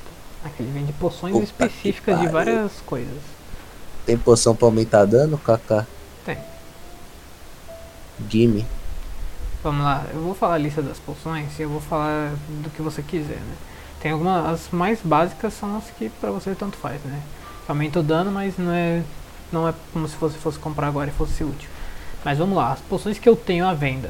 Aqui 0.45 0.63
ele 0.63 0.71
vende 0.71 0.93
poções 0.93 1.33
Puta 1.33 1.43
específicas 1.43 2.21
de 2.21 2.27
várias 2.29 2.71
coisas. 2.85 3.19
Tem 4.05 4.17
poção 4.17 4.55
pra 4.55 4.65
aumentar 4.65 5.03
dano, 5.03 5.37
Kaká? 5.37 5.85
Tem. 6.25 6.37
Gimme. 8.29 8.65
Vamos 9.61 9.83
lá, 9.83 10.05
eu 10.13 10.21
vou 10.21 10.33
falar 10.33 10.53
a 10.53 10.57
lista 10.57 10.81
das 10.81 10.99
poções 10.99 11.49
e 11.59 11.63
eu 11.63 11.69
vou 11.69 11.81
falar 11.81 12.31
do 12.63 12.69
que 12.69 12.81
você 12.81 13.01
quiser, 13.01 13.41
né? 13.41 13.55
Tem 13.99 14.13
algumas, 14.13 14.45
as 14.45 14.69
mais 14.71 15.01
básicas 15.03 15.53
são 15.53 15.75
as 15.75 15.83
que 15.97 16.07
pra 16.21 16.31
você 16.31 16.55
tanto 16.55 16.77
faz, 16.77 17.01
né? 17.03 17.21
Aumenta 17.67 17.99
o 17.99 18.03
dano, 18.03 18.31
mas 18.31 18.57
não 18.57 18.71
é, 18.71 19.01
não 19.51 19.67
é 19.67 19.73
como 19.91 20.07
se 20.07 20.15
você 20.15 20.37
fosse 20.37 20.57
comprar 20.59 20.87
agora 20.87 21.09
e 21.09 21.13
fosse 21.13 21.43
útil. 21.43 21.69
Mas 22.23 22.37
vamos 22.37 22.55
lá, 22.55 22.71
as 22.71 22.79
poções 22.79 23.19
que 23.19 23.27
eu 23.27 23.35
tenho 23.35 23.67
à 23.67 23.73
venda. 23.73 24.09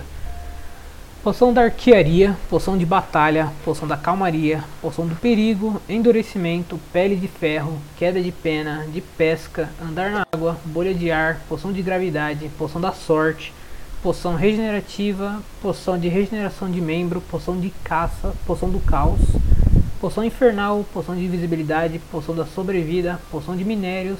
Poção 1.23 1.53
da 1.53 1.61
arquearia, 1.61 2.35
poção 2.49 2.77
de 2.77 2.85
batalha, 2.85 3.49
poção 3.63 3.87
da 3.87 3.95
calmaria, 3.95 4.61
poção 4.81 5.07
do 5.07 5.15
perigo, 5.15 5.81
endurecimento, 5.87 6.77
pele 6.91 7.15
de 7.15 7.29
ferro, 7.29 7.79
queda 7.95 8.21
de 8.21 8.29
pena, 8.29 8.85
de 8.91 8.99
pesca, 8.99 9.69
andar 9.81 10.11
na 10.11 10.25
água, 10.33 10.57
bolha 10.65 10.93
de 10.93 11.09
ar, 11.09 11.39
poção 11.47 11.71
de 11.71 11.81
gravidade, 11.81 12.51
poção 12.57 12.81
da 12.81 12.91
sorte, 12.91 13.53
poção 14.01 14.35
regenerativa, 14.35 15.41
poção 15.61 15.97
de 15.97 16.09
regeneração 16.09 16.69
de 16.69 16.81
membro, 16.81 17.21
poção 17.21 17.57
de 17.57 17.69
caça, 17.85 18.33
poção 18.45 18.69
do 18.69 18.81
caos, 18.81 19.21
poção 20.01 20.25
infernal, 20.25 20.85
poção 20.93 21.15
de 21.15 21.23
invisibilidade, 21.23 22.01
poção 22.11 22.35
da 22.35 22.45
sobrevida, 22.45 23.17
poção 23.31 23.55
de 23.55 23.63
minérios, 23.63 24.19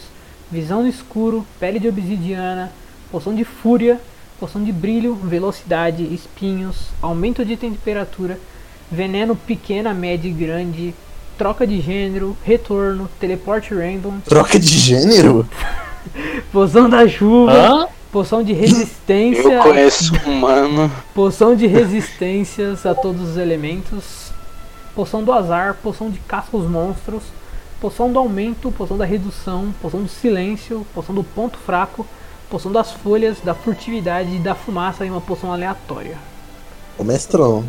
visão 0.49 0.82
no 0.82 0.88
escuro, 0.88 1.45
pele 1.59 1.80
de 1.80 1.90
obsidiana, 1.90 2.72
poção 3.11 3.35
de 3.35 3.43
fúria, 3.43 3.99
poção 4.40 4.64
de 4.64 4.72
brilho, 4.72 5.16
velocidade, 5.16 6.03
espinhos, 6.14 6.88
aumento 7.02 7.45
de 7.45 7.56
temperatura, 7.56 8.40
veneno 8.92 9.36
pequena, 9.36 9.94
média 9.94 10.28
e 10.28 10.32
grande, 10.32 10.94
troca 11.38 11.66
de 11.66 11.80
gênero, 11.82 12.36
retorno, 12.44 13.10
teleporte 13.20 13.74
random, 13.74 14.20
Troca 14.26 14.60
de 14.60 14.78
gênero? 14.78 15.48
poção 16.52 16.90
da 16.90 17.08
chuva, 17.08 17.52
Hã? 17.53 17.88
poção 18.12 18.44
de 18.44 18.53
resistência, 18.53 19.53
Eu 19.53 19.64
conheço 19.64 20.14
um 20.28 20.40
mano. 20.40 20.92
poção 21.14 21.56
de 21.56 21.66
resistências 21.68 22.86
a 22.86 22.94
todos 22.94 23.30
os 23.32 23.38
elementos, 23.38 24.32
poção 24.94 25.24
do 25.24 25.32
azar, 25.32 25.76
poção 25.82 26.10
de 26.10 26.20
caça 26.20 26.50
aos 26.53 26.70
monstros, 26.70 27.24
poção 27.82 28.12
do 28.12 28.20
aumento, 28.20 28.72
poção 28.72 28.98
da 28.98 29.06
redução, 29.06 29.74
poção 29.82 30.03
do 30.03 30.10
silêncio, 30.10 30.86
poção 30.94 31.16
do 31.16 31.24
ponto 31.24 31.58
fraco, 31.58 32.06
poção 32.53 32.72
das 32.72 32.91
folhas, 32.91 33.40
da 33.43 33.56
furtividade, 33.56 34.38
da 34.38 34.53
fumaça 34.53 35.03
e 35.03 35.09
uma 35.09 35.19
poção 35.19 35.51
aleatória. 35.51 36.15
Ô 36.99 37.03
mestrão, 37.03 37.67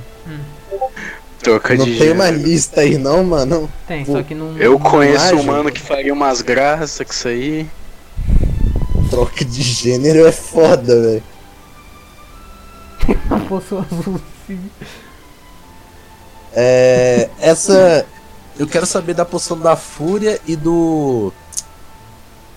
Troca 1.38 1.74
não 1.74 1.86
de 1.86 1.98
tem 1.98 2.12
uma 2.12 2.26
gênero. 2.26 2.42
lista 2.44 2.80
aí 2.82 2.98
não, 2.98 3.24
mano? 3.24 3.70
Tem, 3.86 4.04
só 4.04 4.22
que 4.22 4.34
não. 4.34 4.58
Eu 4.58 4.78
conheço 4.78 5.36
um 5.36 5.42
mano 5.42 5.72
que 5.72 5.80
faria 5.80 6.12
umas 6.12 6.42
graças 6.42 7.06
com 7.06 7.14
isso 7.14 7.28
aí. 7.28 7.66
Troca 9.08 9.42
de 9.42 9.62
gênero 9.62 10.26
é 10.26 10.32
foda, 10.32 11.00
velho. 11.00 11.22
Uma 13.30 13.40
poção 13.40 13.78
azul. 13.90 14.20
sim. 14.46 14.70
É. 16.52 17.30
Essa. 17.40 18.04
Eu 18.58 18.66
quero 18.66 18.84
saber 18.84 19.14
da 19.14 19.24
poção 19.24 19.58
da 19.58 19.76
fúria 19.76 20.38
e 20.46 20.54
do. 20.54 21.32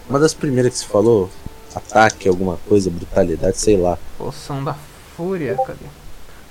Uma 0.10 0.20
das 0.20 0.34
primeiras 0.34 0.74
que 0.74 0.80
você 0.80 0.86
falou. 0.86 1.30
Ataque, 1.76 2.28
alguma 2.28 2.58
coisa, 2.68 2.90
brutalidade, 2.90 3.58
sei 3.58 3.78
lá. 3.78 3.98
Poção 4.18 4.64
da 4.64 4.76
fúria, 5.16 5.56
cadê? 5.66 5.86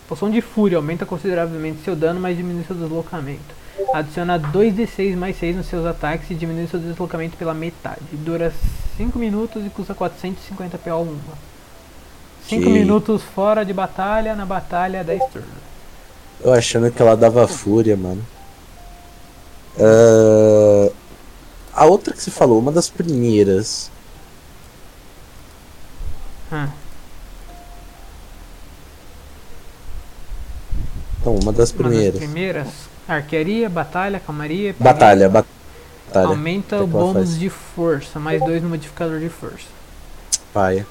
Poção 0.09 0.31
de 0.31 0.41
fúria 0.41 0.77
aumenta 0.79 1.05
consideravelmente 1.05 1.83
seu 1.85 1.97
dano, 1.97 2.21
mas 2.21 2.37
diminui 2.37 2.65
seu 2.65 2.77
deslocamento. 2.77 3.55
Adiciona 3.93 4.39
2d6 4.39 5.17
mais 5.17 5.39
6 5.39 5.57
nos 5.57 5.67
seus 5.67 5.85
ataques 5.85 6.31
e 6.31 6.35
diminui 6.35 6.67
seu 6.69 6.79
deslocamento 6.81 7.37
pela 7.37 7.53
metade. 7.53 8.01
Dura 8.13 8.53
5 8.97 9.19
minutos 9.19 9.67
e 9.67 9.69
custa 9.69 9.95
450 9.95 10.79
PO 10.79 10.91
1. 11.03 11.17
5 12.49 12.63
Que- 12.63 12.69
minutos 12.71 13.23
fora 13.23 13.65
de 13.65 13.73
batalha, 13.73 14.37
na 14.37 14.47
batalha 14.47 15.03
10 15.03 15.21
turnos. 15.33 15.51
Eu 16.41 16.53
achando 16.53 16.91
que 16.91 17.03
ela 17.03 17.17
dava 17.17 17.49
fúria, 17.49 17.97
mano. 17.97 18.23
Ah, 19.79 20.91
A 21.75 21.85
outra 21.85 22.15
que 22.15 22.23
você 22.23 22.31
falou, 22.31 22.59
uma 22.59 22.73
das 22.73 22.89
primeiras. 22.89 23.91
Ah, 26.51 26.69
Então, 31.21 31.35
uma 31.35 31.53
das 31.53 31.71
uma 31.73 31.83
das 31.91 31.91
primeiras. 31.91 32.19
primeiras, 32.19 32.69
arquearia, 33.09 33.69
batalha, 33.69 34.21
calmaria. 34.21 34.75
Batalha, 34.79 35.29
batalha. 35.29 36.29
Aumenta 36.29 36.81
O 36.83 36.87
bônus 36.87 37.15
faz? 37.31 37.39
de 37.39 37.51
força, 37.51 38.21
mais 38.21 38.41
2 38.43 38.63
no 38.63 38.69
modificador 38.69 39.19
de 39.19 39.29
força. 39.29 39.67
Paia. 40.53 40.87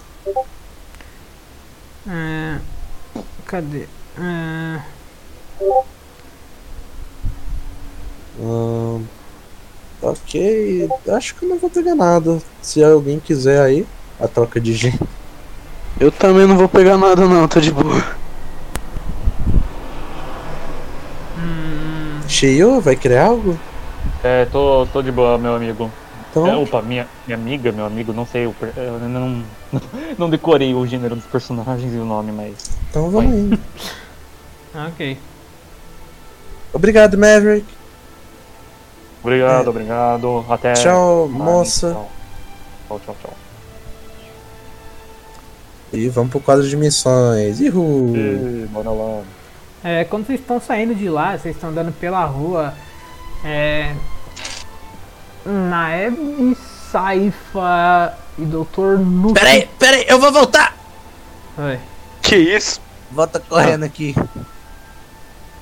É, 2.08 2.60
cadê? 3.46 3.88
É, 4.20 4.82
Ahn, 8.40 9.04
ok, 10.02 10.90
acho 11.10 11.36
que 11.36 11.46
eu 11.46 11.50
não 11.50 11.58
vou 11.58 11.70
pegar 11.70 11.96
nada. 11.96 12.42
Se 12.62 12.84
alguém 12.84 13.20
quiser 13.20 13.62
aí, 13.62 13.88
a 14.20 14.28
troca 14.28 14.60
de 14.60 14.74
gente. 14.74 15.00
Eu 16.00 16.12
também 16.12 16.46
não 16.48 16.58
vou 16.58 16.68
pegar 16.70 16.98
nada 16.98 17.26
não, 17.28 17.48
tô 17.48 17.60
de 17.60 17.72
boa. 17.72 18.04
hum, 21.38 22.22
Cheio, 22.28 22.82
vai 22.82 22.96
criar 22.96 23.28
algo? 23.28 23.58
É, 24.24 24.46
tô, 24.46 24.88
tô 24.92 25.02
de 25.02 25.12
boa, 25.12 25.38
meu 25.38 25.56
amigo. 25.56 25.92
Então, 26.30 26.48
É, 26.48 26.56
opa, 26.56 26.82
minha, 26.82 27.08
minha 27.26 27.38
amiga, 27.38 27.72
meu 27.72 27.86
amigo, 27.86 28.12
não 28.12 28.26
sei, 28.26 28.46
o 28.46 28.54
per- 28.54 28.74
eu 28.76 28.96
ainda 28.96 29.08
não, 29.08 29.44
não 30.18 30.30
decorei 30.30 30.74
o 30.74 30.86
gênero 30.86 31.16
dos 31.16 31.26
personagens 31.26 31.94
e 31.94 31.98
o 31.98 32.06
nome, 32.06 32.32
mas. 32.32 32.56
então 32.90 33.10
vamos 33.10 33.34
indo. 33.34 33.60
ok. 34.74 35.18
Obrigado, 36.74 37.18
Maverick. 37.18 37.66
Obrigado, 39.24 39.70
obrigado. 39.70 40.46
Até. 40.50 40.74
Tchau, 40.74 41.28
mais. 41.28 41.46
moça. 41.46 41.88
Tchau, 42.88 43.00
tchau, 43.06 43.16
tchau. 43.22 43.45
E 45.96 46.10
vamos 46.10 46.32
pro 46.32 46.40
quadro 46.40 46.68
de 46.68 46.76
missões. 46.76 47.60
Ihu! 47.62 48.14
Ih, 48.16 48.68
bora 48.72 48.90
lá. 48.92 49.22
É, 49.84 50.04
quando 50.04 50.26
vocês 50.26 50.40
estão 50.40 50.60
saindo 50.60 50.94
de 50.94 51.08
lá, 51.10 51.38
vocês 51.38 51.56
estão 51.56 51.70
andando 51.70 51.92
pela 51.94 52.24
rua. 52.26 52.74
É. 53.44 53.96
Naeb, 55.46 56.58
Saifa 56.92 58.18
e 58.38 58.44
Dr. 58.46 58.98
Nuke. 59.00 59.40
Peraí, 59.40 59.70
peraí, 59.80 60.06
eu 60.08 60.20
vou 60.20 60.32
voltar! 60.32 60.76
Oi. 61.58 61.80
Que 62.22 62.36
isso? 62.36 62.82
Volta 63.12 63.40
correndo 63.40 63.84
aqui. 63.84 64.16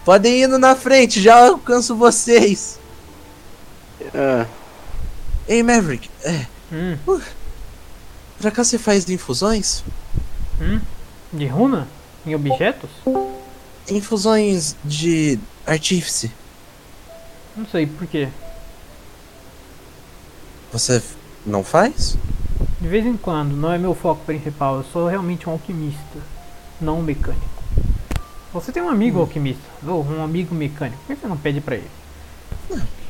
Podem 0.05 0.39
ir 0.39 0.43
indo 0.45 0.57
na 0.57 0.75
frente, 0.75 1.21
já 1.21 1.47
alcanço 1.47 1.95
vocês. 1.95 2.79
Ah, 4.15 4.45
Ei, 5.47 5.61
Maverick, 5.61 6.09
é, 6.23 6.45
Hum, 6.71 6.97
por 7.05 7.21
acaso 8.47 8.71
você 8.71 8.77
faz 8.79 9.07
infusões? 9.09 9.83
Hum. 10.61 10.79
De 11.31 11.47
runa? 11.47 11.87
Em 12.25 12.35
objetos? 12.35 12.89
Infusões 13.89 14.75
de 14.83 15.39
artífice. 15.65 16.31
Não 17.55 17.65
sei 17.65 17.85
por 17.85 18.07
quê. 18.07 18.29
Você 20.71 21.01
não 21.45 21.63
faz? 21.63 22.17
De 22.79 22.87
vez 22.87 23.05
em 23.05 23.15
quando, 23.15 23.55
não 23.55 23.71
é 23.71 23.77
meu 23.77 23.93
foco 23.93 24.25
principal. 24.25 24.77
Eu 24.77 24.83
sou 24.83 25.07
realmente 25.07 25.47
um 25.47 25.53
alquimista, 25.53 26.19
não 26.81 26.99
um 26.99 27.03
mecânico. 27.03 27.63
Você 28.53 28.71
tem 28.71 28.83
um 28.83 28.89
amigo 28.89 29.19
alquimista, 29.19 29.63
ou 29.85 30.05
um 30.05 30.23
amigo 30.23 30.53
mecânico. 30.53 30.97
Por 31.05 31.15
que 31.15 31.21
você 31.21 31.27
não 31.27 31.37
pede 31.37 31.61
pra 31.61 31.75
ele? 31.75 31.89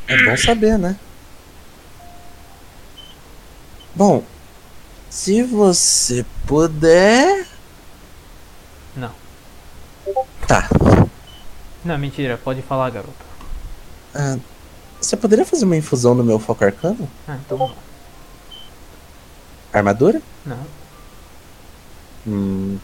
É 0.08 0.24
bom 0.26 0.38
saber, 0.38 0.78
né? 0.78 0.98
Bom, 3.96 4.24
se 5.14 5.44
você 5.44 6.26
puder. 6.48 7.46
Não. 8.96 9.12
Tá. 10.48 10.68
Não, 11.86 11.98
mentira, 12.00 12.40
pode 12.44 12.64
falar, 12.64 12.90
garota. 12.90 13.14
ah, 14.16 14.38
você 15.00 15.16
poderia 15.16 15.46
fazer 15.46 15.66
uma 15.66 15.78
infusão 15.78 16.16
no 16.16 16.24
meu 16.24 16.40
foco 16.40 16.64
arcano? 16.66 17.08
Ah, 17.28 17.38
então 17.46 17.58
não. 17.60 17.76
Armadura? 19.72 20.20
Não. 20.46 20.66
Hum. 22.26 22.80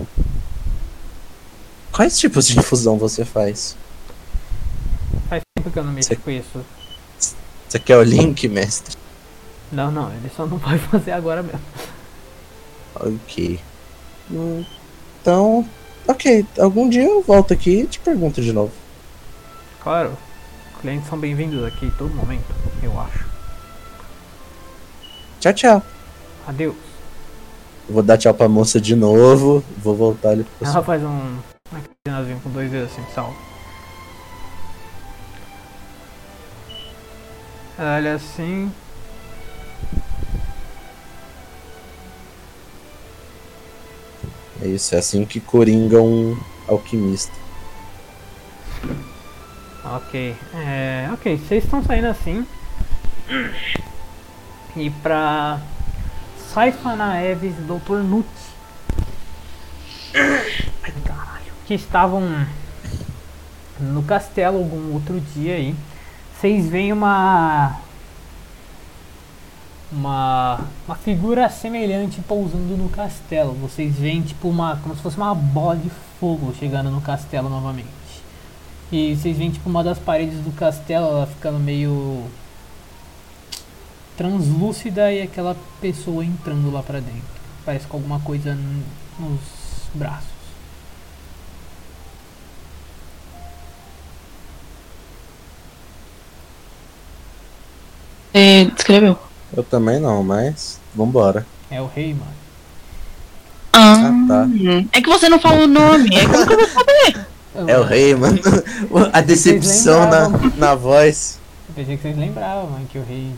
Quais 1.92 2.20
tipos 2.20 2.46
de 2.48 2.60
infusão 2.60 2.98
você 2.98 3.26
faz? 3.26 3.76
Faz 5.30 5.42
tempo 5.58 5.72
que 5.72 5.80
eu 5.80 5.84
não 5.84 5.92
mexo 5.94 6.10
Você- 6.10 6.16
com 6.16 6.30
isso. 6.30 6.64
Você 7.68 7.80
quer 7.80 7.98
o 7.98 8.04
link, 8.04 8.48
mestre? 8.48 8.96
Não, 9.72 9.90
não, 9.92 10.12
ele 10.14 10.30
só 10.36 10.46
não 10.46 10.58
vai 10.58 10.78
fazer 10.92 11.12
agora 11.12 11.42
mesmo. 11.42 11.60
Ok. 12.96 13.60
Então, 15.22 15.68
ok. 16.08 16.46
Algum 16.60 16.90
dia 16.90 17.04
eu 17.04 17.22
volto 17.22 17.54
aqui 17.54 17.82
e 17.82 17.88
te 17.88 18.00
pergunto 18.00 18.42
de 18.42 18.52
novo. 18.54 18.72
Claro, 19.82 20.18
clientes 20.82 21.08
são 21.08 21.18
bem-vindos 21.18 21.64
aqui 21.64 21.86
em 21.86 21.92
todo 21.92 22.14
momento, 22.14 22.54
eu 22.84 23.00
acho. 23.00 23.26
Tchau, 25.40 25.54
tchau. 25.54 25.84
Adeus. 26.46 26.76
Vou 27.90 28.04
dar 28.04 28.18
tchau 28.18 28.34
pra 28.34 28.48
moça 28.50 28.80
de 28.80 28.96
novo. 28.96 29.64
Vou 29.78 29.96
voltar 29.96 30.30
ali 30.30 30.44
pro 30.44 30.68
Ela 30.68 30.84
faz 30.84 31.02
um. 31.02 31.38
Cadenazinha 32.04 32.40
com 32.44 32.50
dois 32.50 32.70
dedos 32.70 32.92
assim, 32.92 33.04
salvo. 33.14 33.36
Ela 37.78 37.96
olha 37.96 38.16
assim. 38.16 38.72
É 44.62 44.68
isso, 44.68 44.94
é 44.94 44.98
assim 44.98 45.26
que 45.26 45.40
coringa 45.40 46.02
um 46.02 46.38
alquimista. 46.68 47.34
Ok. 49.84 50.36
É. 50.54 51.10
Ok, 51.14 51.38
vocês 51.38 51.64
estão 51.64 51.84
saindo 51.84 52.08
assim. 52.08 52.46
E 54.76 54.90
pra. 54.90 55.60
Saifa 56.54 56.96
Naeves 56.96 57.56
e 57.58 57.62
Dr. 57.62 58.04
Nut. 58.04 58.28
Caralho. 61.06 61.54
Que 61.66 61.76
estavam 61.76 62.46
no 63.80 64.04
castelo 64.04 64.58
algum 64.58 64.94
outro 64.94 65.20
dia 65.20 65.56
aí. 65.56 65.76
Vocês 66.40 66.68
veem 66.68 66.92
uma. 66.92 67.80
Uma, 69.92 70.68
uma 70.86 70.96
figura 70.96 71.50
semelhante 71.50 72.22
pousando 72.22 72.78
no 72.78 72.90
castelo. 72.90 73.54
Vocês 73.54 73.96
veem 73.96 74.22
tipo 74.22 74.48
uma. 74.48 74.78
como 74.78 74.96
se 74.96 75.02
fosse 75.02 75.18
uma 75.18 75.34
bola 75.34 75.78
de 75.78 75.90
fogo 76.20 76.54
chegando 76.60 76.92
no 76.92 77.02
castelo 77.02 77.50
novamente. 77.50 77.88
E 78.92 79.16
vocês 79.16 79.38
veem 79.38 79.52
tipo 79.52 79.70
uma 79.70 79.84
das 79.84 80.00
paredes 80.00 80.40
do 80.40 80.52
castelo 80.52 81.08
ela 81.08 81.28
ficando 81.28 81.60
meio 81.60 82.26
translúcida 84.18 85.12
e 85.14 85.22
aquela 85.22 85.56
pessoa 85.80 86.26
entrando 86.26 86.72
lá 86.72 86.84
pra 86.84 87.00
dentro. 87.00 87.40
Parece 87.66 87.88
com 87.88 87.98
alguma 87.98 88.20
coisa 88.20 88.58
nos 89.18 89.40
braços. 89.94 90.40
Você 98.34 98.66
descreveu? 98.76 99.29
Eu 99.56 99.64
também 99.64 100.00
não, 100.00 100.24
mas 100.24 100.80
vambora. 100.96 101.46
É 101.72 101.82
o 101.82 101.88
rei, 101.88 102.14
mano. 102.14 102.32
Ah, 103.74 104.12
tá. 104.28 104.48
É 104.92 105.02
que 105.02 105.10
você 105.10 105.30
não 105.30 105.40
falou 105.40 105.64
o 105.64 105.68
nome. 105.68 106.10
É 106.16 106.26
que 106.26 106.36
eu 106.54 106.58
vou 106.58 106.68
saber? 106.68 107.26
É 107.68 107.78
o 107.80 107.84
rei, 107.84 108.16
mano. 108.16 108.40
A 109.14 109.22
decepção 109.22 110.10
na, 110.10 110.30
na 110.58 110.76
voz. 110.76 111.40
Eu 111.68 111.76
pensei 111.76 111.96
que 111.98 112.02
vocês 112.04 112.18
lembravam, 112.18 112.70
mano, 112.70 112.86
que 112.92 112.98
o 112.98 113.04
rei 113.04 113.32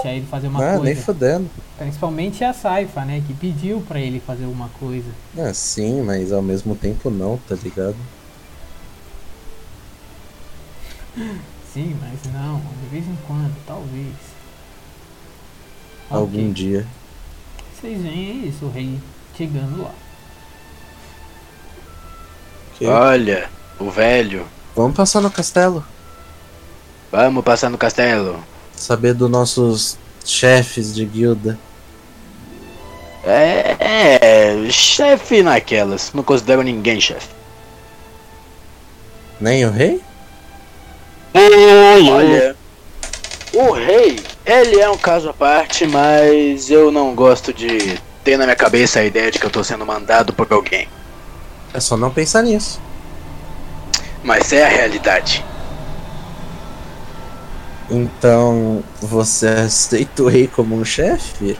tinha 0.00 0.16
ido 0.16 0.26
fazer 0.26 0.48
uma 0.48 0.62
Ah, 0.64 0.72
nem 0.74 0.80
coisa. 0.94 1.02
fudendo. 1.02 1.50
Principalmente 1.78 2.42
a 2.44 2.52
Saifa, 2.52 3.04
né? 3.04 3.22
Que 3.26 3.34
pediu 3.34 3.80
pra 3.86 4.00
ele 4.00 4.20
fazer 4.20 4.44
alguma 4.44 4.68
coisa. 4.80 5.08
Ah, 5.38 5.52
sim, 5.54 6.02
mas 6.02 6.32
ao 6.32 6.42
mesmo 6.42 6.74
tempo 6.74 7.10
não, 7.10 7.38
tá 7.48 7.56
ligado? 7.62 7.96
Sim, 11.72 11.96
mas 12.00 12.32
não, 12.32 12.60
de 12.82 12.88
vez 12.90 13.06
em 13.06 13.16
quando, 13.26 13.54
talvez. 13.66 14.14
Algum 16.12 16.50
Ok. 16.50 16.52
dia. 16.52 16.86
Vocês 17.80 18.00
veem 18.02 18.46
isso, 18.48 18.66
o 18.66 18.70
rei 18.70 18.98
chegando 19.36 19.82
lá. 19.82 19.90
Ok. 22.74 22.86
Olha, 22.86 23.48
o 23.78 23.90
velho. 23.90 24.46
Vamos 24.76 24.96
passar 24.96 25.20
no 25.20 25.30
castelo. 25.30 25.84
Vamos 27.10 27.44
passar 27.44 27.70
no 27.70 27.78
castelo. 27.78 28.42
Saber 28.74 29.14
dos 29.14 29.30
nossos 29.30 29.98
chefes 30.24 30.94
de 30.94 31.04
guilda. 31.04 31.58
É, 33.24 33.76
é 34.66 34.70
chefe 34.70 35.42
naquelas. 35.42 36.12
Não 36.12 36.22
considero 36.22 36.62
ninguém 36.62 37.00
chefe. 37.00 37.28
Nem 39.40 39.64
o 39.64 39.70
rei? 39.70 40.00
Olha, 41.34 42.56
o 43.52 43.72
rei, 43.72 44.18
ele 44.44 44.80
é 44.80 44.88
um 44.88 44.96
caso 44.96 45.28
à 45.28 45.32
parte, 45.32 45.86
mas 45.86 46.70
eu 46.70 46.90
não 46.90 47.14
gosto 47.14 47.52
de 47.52 48.00
ter 48.24 48.36
na 48.36 48.44
minha 48.44 48.56
cabeça 48.56 49.00
a 49.00 49.04
ideia 49.04 49.30
de 49.30 49.38
que 49.38 49.46
eu 49.46 49.50
tô 49.50 49.62
sendo 49.62 49.84
mandado 49.84 50.32
por 50.32 50.46
alguém. 50.50 50.88
É 51.74 51.80
só 51.80 51.96
não 51.96 52.10
pensar 52.10 52.42
nisso. 52.42 52.80
Mas 54.22 54.52
é 54.52 54.64
a 54.64 54.68
realidade. 54.68 55.44
Então, 57.90 58.82
você 59.00 59.46
aceita 59.48 60.22
o 60.22 60.28
rei 60.28 60.46
como 60.46 60.76
um 60.76 60.84
chefe? 60.84 61.58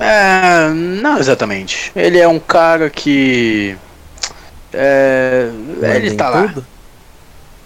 É, 0.00 0.68
não 0.70 1.18
exatamente. 1.18 1.92
Ele 1.94 2.18
é 2.18 2.26
um 2.26 2.38
cara 2.38 2.88
que. 2.88 3.76
É. 4.72 5.50
Ele 5.82 6.14
tá 6.14 6.28
lá. 6.28 6.48
tudo? 6.48 6.66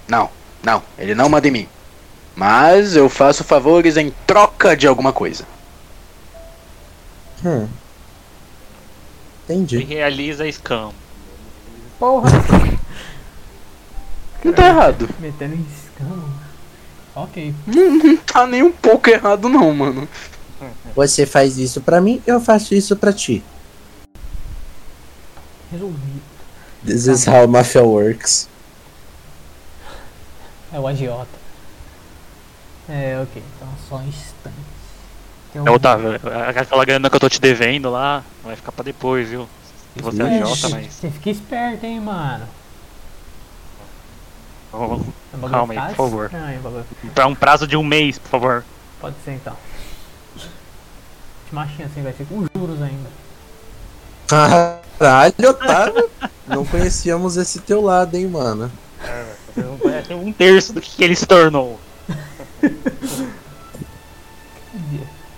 Não, 0.09 0.29
não, 0.63 0.83
ele 0.99 1.15
não 1.15 1.29
manda 1.29 1.47
em 1.47 1.51
mim. 1.51 1.69
Mas 2.35 2.97
eu 2.97 3.09
faço 3.09 3.45
favores 3.45 3.97
em 3.97 4.11
troca 4.27 4.77
de 4.77 4.87
alguma 4.87 5.13
coisa. 5.13 5.45
Hum. 7.45 7.69
E 9.49 9.53
Entendi. 9.53 9.85
realiza 9.85 10.51
scam. 10.51 10.93
Porra! 11.99 12.31
Não 14.45 14.53
tá 14.53 14.67
errado. 14.67 15.09
Metendo 15.21 15.55
em 15.55 15.67
escama. 15.73 16.29
Ok. 17.15 17.55
Não 17.67 18.17
tá 18.17 18.47
nem 18.47 18.63
um 18.63 18.73
pouco 18.73 19.09
errado, 19.09 19.49
não, 19.49 19.73
mano. 19.73 20.09
Você 20.97 21.27
faz 21.27 21.59
isso 21.59 21.81
pra 21.81 22.01
mim, 22.01 22.21
eu 22.27 22.41
faço 22.41 22.75
isso 22.75 22.97
pra 22.97 23.13
ti. 23.13 23.43
Resolvido. 25.71 26.23
This 26.85 27.07
is 27.07 27.27
how 27.27 27.47
mafia 27.47 27.83
works. 27.85 28.49
É 30.73 30.81
o 30.81 30.87
agiota. 30.89 31.42
É, 32.93 33.19
ok. 33.23 33.43
Então 33.57 33.69
só 33.89 33.97
um 33.97 34.07
instante. 34.07 34.57
Um- 35.57 35.67
É, 35.67 35.71
Otávio, 35.71 36.21
aquela 36.57 36.85
grana 36.85 37.09
que 37.11 37.17
eu 37.17 37.21
tô 37.21 37.29
te 37.29 37.41
devendo 37.41 37.91
lá, 37.91 38.23
vai 38.45 38.57
ficar 38.57 38.73
pra 38.73 38.83
depois, 38.85 39.29
viu? 39.29 39.49
Que 39.95 40.03
você 40.03 40.23
é 40.23 40.27
É, 40.27 40.43
agiota, 40.43 40.69
mas. 40.71 40.93
Você 40.95 41.11
fica 41.11 41.31
esperto, 41.31 41.85
hein, 41.85 42.01
mano. 42.01 42.47
Vamos- 44.73 45.01
O 45.01 45.37
bagulho 45.37 45.53
Calma 45.53 45.75
aí, 45.75 45.81
por 45.95 45.97
favor. 45.97 46.25
estranho, 46.27 46.59
o 46.59 46.63
bagulho. 46.63 46.87
Pra 47.15 47.27
um 47.27 47.35
prazo 47.35 47.67
de 47.67 47.77
um 47.77 47.83
mês, 47.85 48.19
por 48.19 48.29
favor. 48.29 48.65
Pode 49.01 49.17
ser 49.25 49.33
então. 49.33 49.57
Machinha 51.51 51.87
assim, 51.87 52.03
vai 52.03 52.13
ser 52.15 52.25
com 52.27 52.47
juros 52.57 52.81
ainda. 52.81 53.11
Caralho, 54.27 55.35
Otávio. 55.51 56.11
Não 56.47 56.65
conhecíamos 56.65 57.37
esse 57.37 57.61
teu 57.61 57.83
lado, 57.83 58.15
hein, 58.17 58.27
mano. 58.29 58.73
Você 59.55 59.61
não 59.63 59.77
conhece 59.77 60.15
um 60.15 60.33
terço 60.33 60.73
do 60.73 60.81
que 60.81 61.05
ele 61.05 61.15
se 61.15 61.27
tornou. 61.27 61.79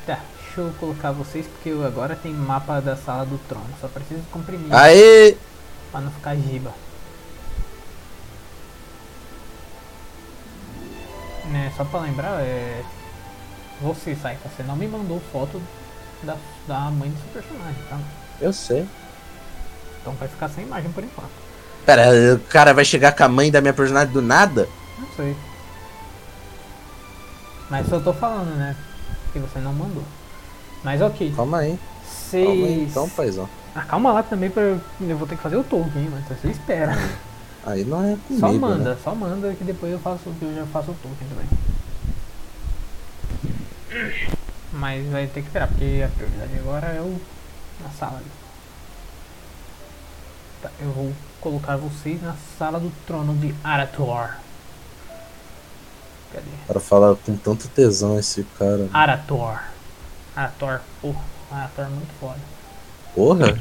Tá, 0.07 0.20
deixa 0.44 0.61
eu 0.61 0.73
colocar 0.78 1.11
vocês 1.11 1.47
porque 1.47 1.70
agora 1.85 2.15
tem 2.15 2.33
mapa 2.33 2.81
da 2.81 2.97
sala 2.97 3.25
do 3.27 3.39
trono. 3.49 3.67
Só 3.81 3.89
preciso 3.89 4.23
comprimir 4.31 4.73
Aê! 4.73 5.36
pra 5.91 6.01
não 6.01 6.12
ficar 6.12 6.36
giba. 6.36 6.73
Né, 11.47 11.73
só 11.77 11.85
pra 11.85 12.01
lembrar, 12.01 12.41
é. 12.41 12.83
Você, 13.81 14.15
Saifa, 14.15 14.49
você 14.49 14.62
não 14.62 14.77
me 14.77 14.86
mandou 14.86 15.20
foto 15.33 15.61
da, 16.23 16.36
da 16.67 16.78
mãe 16.91 17.11
do 17.11 17.17
seu 17.19 17.43
personagem, 17.43 17.83
tá? 17.89 17.99
Eu 18.41 18.53
sei. 18.53 18.86
Então 20.01 20.15
vai 20.15 20.28
ficar 20.28 20.49
sem 20.49 20.65
imagem 20.65 20.93
por 20.93 21.03
enquanto. 21.03 21.31
Pera, 21.85 22.35
o 22.35 22.41
cara 22.41 22.73
vai 22.73 22.85
chegar 22.85 23.12
com 23.12 23.25
a 23.25 23.28
mãe 23.28 23.51
da 23.51 23.61
minha 23.61 23.75
personagem 23.75 24.12
do 24.12 24.23
nada? 24.23 24.69
Não 24.99 25.09
sei. 25.17 25.36
Mas 27.70 27.89
só 27.89 27.99
tô 28.01 28.12
falando, 28.12 28.55
né? 28.57 28.76
Que 29.33 29.39
você 29.39 29.59
não 29.59 29.73
mandou. 29.73 30.05
Mas 30.83 31.01
ok. 31.01 31.33
Calma 31.34 31.59
aí. 31.59 31.78
Vocês. 32.07 32.47
Calma 32.47 32.67
aí 32.67 32.84
então, 32.84 33.09
paizão. 33.09 33.49
Ah, 33.75 33.83
calma 33.83 34.12
lá 34.12 34.23
também 34.23 34.51
pra. 34.51 34.62
Eu 34.62 35.18
vou 35.18 35.26
ter 35.26 35.36
que 35.36 35.43
fazer 35.43 35.57
o 35.57 35.65
Tolkien, 35.65 36.09
mas 36.10 36.25
você 36.39 36.49
espera. 36.49 36.93
Aí 37.67 37.84
não 37.84 38.05
é 38.05 38.17
comigo, 38.28 38.41
Só 38.47 38.52
manda, 38.52 38.91
né? 38.91 38.99
só 39.02 39.15
manda 39.15 39.55
que 39.55 39.65
depois 39.65 39.91
eu 39.91 39.99
faço 39.99 40.20
eu 40.43 40.55
já 40.55 40.67
faço 40.67 40.91
o 40.91 40.94
Tolkien 40.94 41.28
também. 41.31 41.47
Mas 44.73 45.09
vai 45.10 45.26
ter 45.26 45.41
que 45.41 45.47
esperar, 45.47 45.68
porque 45.68 46.05
a 46.05 46.09
prioridade 46.09 46.59
agora 46.59 46.86
é 46.89 47.01
o. 47.01 47.18
a 47.86 47.91
sala 47.91 48.18
ali. 48.18 48.26
Tá, 50.62 50.70
eu 50.81 50.91
vou 50.91 51.12
colocar 51.41 51.76
vocês 51.76 52.20
na 52.23 52.34
sala 52.59 52.78
do 52.78 52.93
trono 53.07 53.34
de 53.36 53.55
Arator. 53.65 54.31
Cadê? 56.35 56.47
Para 56.67 56.81
falar 56.81 57.15
com 57.25 57.37
tanto 57.37 57.69
tesão 57.69 58.19
esse 58.19 58.45
cara. 58.59 58.89
Arator. 58.93 59.59
Arator, 60.37 60.81
porra. 61.01 61.21
Arator 61.53 61.85
é 61.85 61.89
muito 61.89 62.11
foda. 62.21 62.39
Porra? 63.15 63.57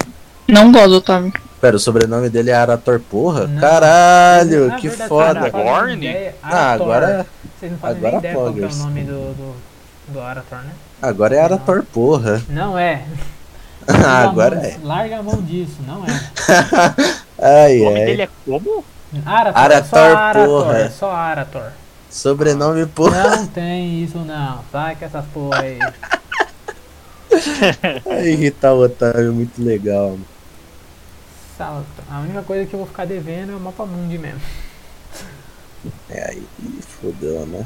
Não 0.48 0.72
gosto, 0.72 0.94
Otávio. 0.96 1.32
Pera, 1.62 1.76
o 1.78 1.80
sobrenome 1.80 2.30
dele 2.30 2.50
é 2.52 2.56
Arator 2.56 3.00
Porra? 3.00 3.48
Não. 3.48 3.62
Caralho, 3.62 4.68
Na 4.68 4.76
que 4.76 4.90
verdade, 4.90 5.08
foda. 5.10 5.34
não 5.52 5.90
ideia- 5.90 6.36
Ah, 6.44 6.48
Arator. 6.72 6.82
agora. 6.88 7.28
Vocês 7.60 7.72
não 7.72 7.80
fazem 7.80 7.98
agora 7.98 8.12
nem 8.12 8.20
ideia 8.20 8.34
qual 8.36 8.54
que 8.54 8.62
é 8.64 8.66
o 8.68 8.76
nome 8.76 9.04
do, 9.04 9.34
do, 9.34 9.56
do 10.08 10.20
Arator, 10.22 10.58
né? 10.60 10.72
Agora 11.02 11.36
é 11.36 11.40
Arator, 11.42 11.84
porra. 11.94 12.42
Não 12.50 12.78
é. 12.78 13.04
Ah, 13.86 14.24
agora 14.30 14.56
mão- 14.56 14.64
é. 14.66 14.78
Larga 14.82 15.20
a 15.20 15.24
mão 15.24 15.42
disso, 15.42 15.76
não 15.86 16.06
é. 16.06 16.08
Ai, 17.66 17.80
O 17.82 17.86
nome 17.86 18.00
ai. 18.00 18.06
dele 18.06 18.22
é 18.24 18.30
como? 18.46 18.86
Arator, 19.26 19.62
Arator, 19.62 19.90
só 19.90 19.98
Arator, 20.18 20.48
porra. 20.64 20.78
é 20.80 20.90
só 20.90 21.12
Arator. 21.12 21.64
Sobrenome, 22.14 22.86
porra. 22.86 23.38
Não 23.38 23.48
tem 23.48 24.04
isso 24.04 24.20
não, 24.20 24.64
sai 24.72 24.96
com 24.96 25.04
essas 25.04 25.26
porra 25.34 25.62
aí. 25.62 25.80
Ai, 28.08 28.28
irritar 28.28 28.74
o 28.74 28.84
Otávio 28.84 29.30
é 29.30 29.32
muito 29.32 29.64
legal. 29.64 30.12
mano. 30.12 30.26
A 32.12 32.20
única 32.20 32.44
coisa 32.44 32.68
que 32.68 32.76
eu 32.76 32.80
vou 32.80 32.88
ficar 32.88 33.06
devendo 33.06 33.54
é 33.54 33.56
o 33.56 33.60
mapa 33.60 33.84
mundi 33.84 34.20
mesmo. 34.20 34.42
É 36.08 36.30
aí, 36.30 36.44
fodeu, 37.02 37.48
né? 37.48 37.66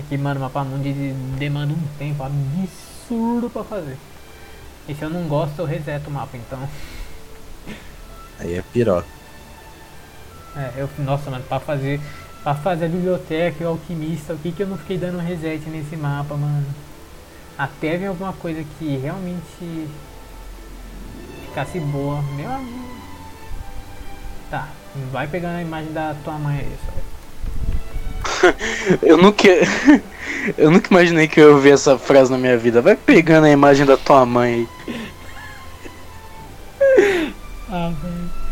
É 0.00 0.02
que, 0.08 0.18
mano, 0.18 0.40
o 0.40 0.42
mapa 0.42 0.64
mundi 0.64 0.92
demanda 1.38 1.72
um 1.72 1.98
tempo 1.98 2.24
absurdo 2.24 3.48
pra 3.48 3.62
fazer. 3.62 3.96
E 4.88 4.94
se 4.94 5.02
eu 5.02 5.10
não 5.10 5.28
gosto, 5.28 5.60
eu 5.60 5.64
reseto 5.64 6.10
o 6.10 6.12
mapa, 6.12 6.36
então. 6.36 6.68
Aí 8.40 8.54
é 8.54 8.62
piroca. 8.72 9.06
É, 10.56 10.72
eu, 10.78 10.88
nossa, 10.98 11.30
mano, 11.30 11.44
pra 11.44 11.60
fazer, 11.60 12.00
pra 12.42 12.54
fazer 12.54 12.86
a 12.86 12.88
biblioteca 12.88 13.62
e 13.62 13.66
o 13.66 13.70
alquimista, 13.70 14.32
o 14.32 14.38
que 14.38 14.50
que 14.50 14.62
eu 14.62 14.66
não 14.66 14.78
fiquei 14.78 14.96
dando 14.96 15.18
reset 15.18 15.68
nesse 15.68 15.96
mapa, 15.96 16.34
mano? 16.34 16.64
Até 17.58 17.96
vir 17.98 18.06
alguma 18.06 18.32
coisa 18.32 18.64
que 18.78 18.96
realmente 18.96 19.88
ficasse 21.46 21.78
boa, 21.78 22.22
meu 22.34 22.50
amigo. 22.50 22.96
Tá, 24.50 24.68
vai 25.12 25.26
pegando 25.26 25.56
a 25.56 25.62
imagem 25.62 25.92
da 25.92 26.14
tua 26.24 26.38
mãe 26.38 26.58
aí, 26.60 26.76
só. 26.86 26.92
Eu 29.02 29.16
nunca. 29.16 29.48
Eu 30.56 30.70
nunca 30.70 30.88
imaginei 30.90 31.26
que 31.26 31.40
eu 31.40 31.48
ia 31.48 31.54
ouvir 31.54 31.72
essa 31.72 31.98
frase 31.98 32.30
na 32.30 32.38
minha 32.38 32.56
vida. 32.56 32.80
Vai 32.80 32.94
pegando 32.94 33.46
a 33.46 33.50
imagem 33.50 33.84
da 33.84 33.96
tua 33.96 34.24
mãe 34.24 34.54
aí. 34.54 34.68
Ah, 37.68 37.92
velho. 38.00 38.45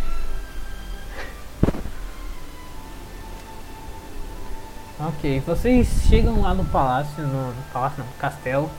Ok, 5.07 5.43
vocês 5.47 5.87
chegam 6.09 6.41
lá 6.41 6.55
no 6.55 6.65
palácio, 6.65 7.23
no, 7.23 7.49
no 7.49 7.63
palácio 7.75 7.99
não, 7.99 8.07
castelo. 8.19 8.71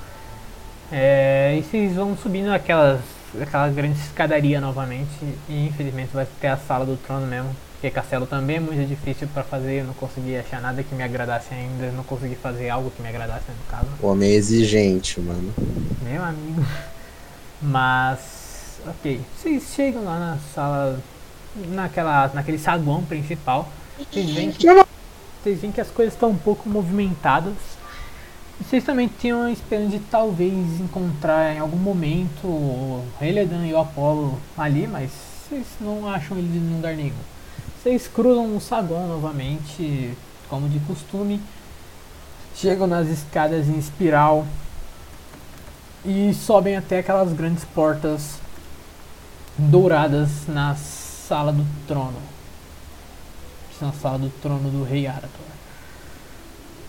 É, 0.92 1.56
e 1.60 1.62
vocês 1.62 1.94
vão 1.94 2.18
subindo 2.18 2.50
aquelas, 2.50 3.00
aquela 3.40 3.70
grande 3.70 4.00
escadaria 4.00 4.60
novamente. 4.60 5.08
E 5.48 5.68
infelizmente 5.68 6.10
vai 6.12 6.26
ter 6.42 6.48
a 6.48 6.58
sala 6.58 6.84
do 6.84 6.98
trono 6.98 7.28
mesmo. 7.28 7.56
Porque 7.74 7.92
castelo 7.92 8.26
também 8.26 8.56
é 8.56 8.60
muito 8.60 8.88
difícil 8.88 9.28
pra 9.28 9.44
fazer. 9.44 9.82
Eu 9.82 9.86
não 9.86 9.94
consegui 9.94 10.36
achar 10.36 10.60
nada 10.60 10.82
que 10.82 10.96
me 10.96 11.04
agradasse 11.04 11.54
ainda. 11.54 11.92
Não 11.92 12.04
consegui 12.04 12.36
fazer 12.36 12.70
algo 12.70 12.90
que 12.90 13.04
me 13.04 13.08
agradasse 13.08 13.46
no 13.50 13.70
caso. 13.70 13.90
O 14.02 14.08
homem 14.08 14.32
é 14.32 14.34
exigente, 14.34 15.20
mano. 15.22 15.54
Meu 16.02 16.24
amigo. 16.24 16.66
Mas, 17.62 18.80
ok. 18.88 19.22
Vocês 19.38 19.64
chegam 19.76 20.04
lá 20.04 20.18
na 20.18 20.38
sala, 20.56 21.00
naquela, 21.68 22.32
naquele 22.34 22.58
saguão 22.58 23.04
principal. 23.04 23.70
Vocês 24.12 24.30
veem 24.32 24.52
que, 24.52 24.68
vocês 25.46 25.62
veem 25.62 25.72
que 25.72 25.80
as 25.80 25.92
coisas 25.92 26.16
estão 26.16 26.32
um 26.32 26.38
pouco 26.38 26.68
movimentadas. 26.68 27.54
Vocês 28.60 28.84
também 28.84 29.08
tinham 29.08 29.44
a 29.44 29.52
esperança 29.52 29.92
de 29.92 30.00
talvez 30.00 30.80
encontrar 30.80 31.54
em 31.54 31.60
algum 31.60 31.78
momento 31.78 32.48
o 32.48 33.06
Heledan 33.22 33.64
e 33.68 33.72
o 33.72 33.78
Apollo 33.78 34.40
ali, 34.58 34.88
mas 34.88 35.12
vocês 35.48 35.68
não 35.80 36.10
acham 36.10 36.36
eles 36.36 36.50
em 36.56 36.76
lugar 36.76 36.96
nenhum. 36.96 37.14
Vocês 37.78 38.08
cruzam 38.08 38.58
o 38.58 38.60
saguão 38.60 39.08
novamente, 39.08 40.18
como 40.50 40.68
de 40.68 40.80
costume. 40.80 41.40
Chegam 42.56 42.88
nas 42.88 43.08
escadas 43.08 43.68
em 43.68 43.78
espiral 43.78 44.48
e 46.04 46.34
sobem 46.34 46.76
até 46.76 47.00
aquelas 47.00 47.32
grandes 47.34 47.64
portas 47.66 48.40
douradas 49.60 50.48
na 50.48 50.74
sala 50.74 51.54
do 51.54 51.64
trono. 51.88 52.35
Na 53.82 53.92
sala 53.92 54.18
do 54.20 54.30
trono 54.42 54.70
do 54.70 54.84
rei 54.84 55.06
Arator. 55.06 55.30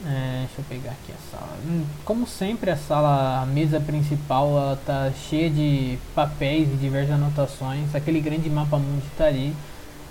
É, 0.05 0.45
deixa 0.47 0.61
eu 0.61 0.65
pegar 0.69 0.93
aqui 0.93 1.13
a 1.13 1.37
sala. 1.37 1.53
Hum, 1.67 1.85
Como 2.05 2.27
sempre, 2.27 2.71
a 2.71 2.77
sala, 2.77 3.43
a 3.43 3.47
mesa 3.47 3.81
principal, 3.81 4.51
ela 4.51 4.79
tá 4.87 5.11
cheia 5.29 5.51
de 5.51 5.99
papéis 6.15 6.69
e 6.69 6.77
diversas 6.77 7.15
anotações. 7.15 7.93
Aquele 7.95 8.21
grande 8.21 8.49
mapa 8.49 8.79
mundi 8.79 9.07
tá 9.17 9.25
ali. 9.25 9.55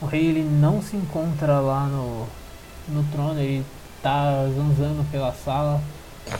O 0.01 0.05
rei 0.05 0.25
ele 0.25 0.43
não 0.43 0.81
se 0.81 0.97
encontra 0.97 1.59
lá 1.59 1.85
no, 1.85 2.27
no 2.89 3.03
trono, 3.11 3.39
ele 3.39 3.65
tá 4.01 4.45
zanzando 4.55 5.03
pela 5.11 5.31
sala 5.33 5.81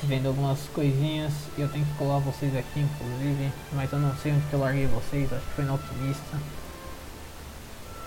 vendo 0.04 0.28
algumas 0.28 0.60
coisinhas 0.74 1.32
e 1.58 1.62
eu 1.62 1.70
tenho 1.70 1.86
que 1.86 1.94
colar 1.94 2.20
vocês 2.20 2.56
aqui 2.56 2.80
inclusive, 2.80 3.52
mas 3.72 3.92
eu 3.92 4.00
não 4.00 4.16
sei 4.18 4.34
onde 4.34 4.46
que 4.48 4.54
eu 4.54 4.60
larguei 4.60 4.88
vocês, 4.88 5.32
acho 5.32 5.46
que 5.46 5.54
foi 5.54 5.66
no 5.66 5.74
alquimista. 5.74 6.38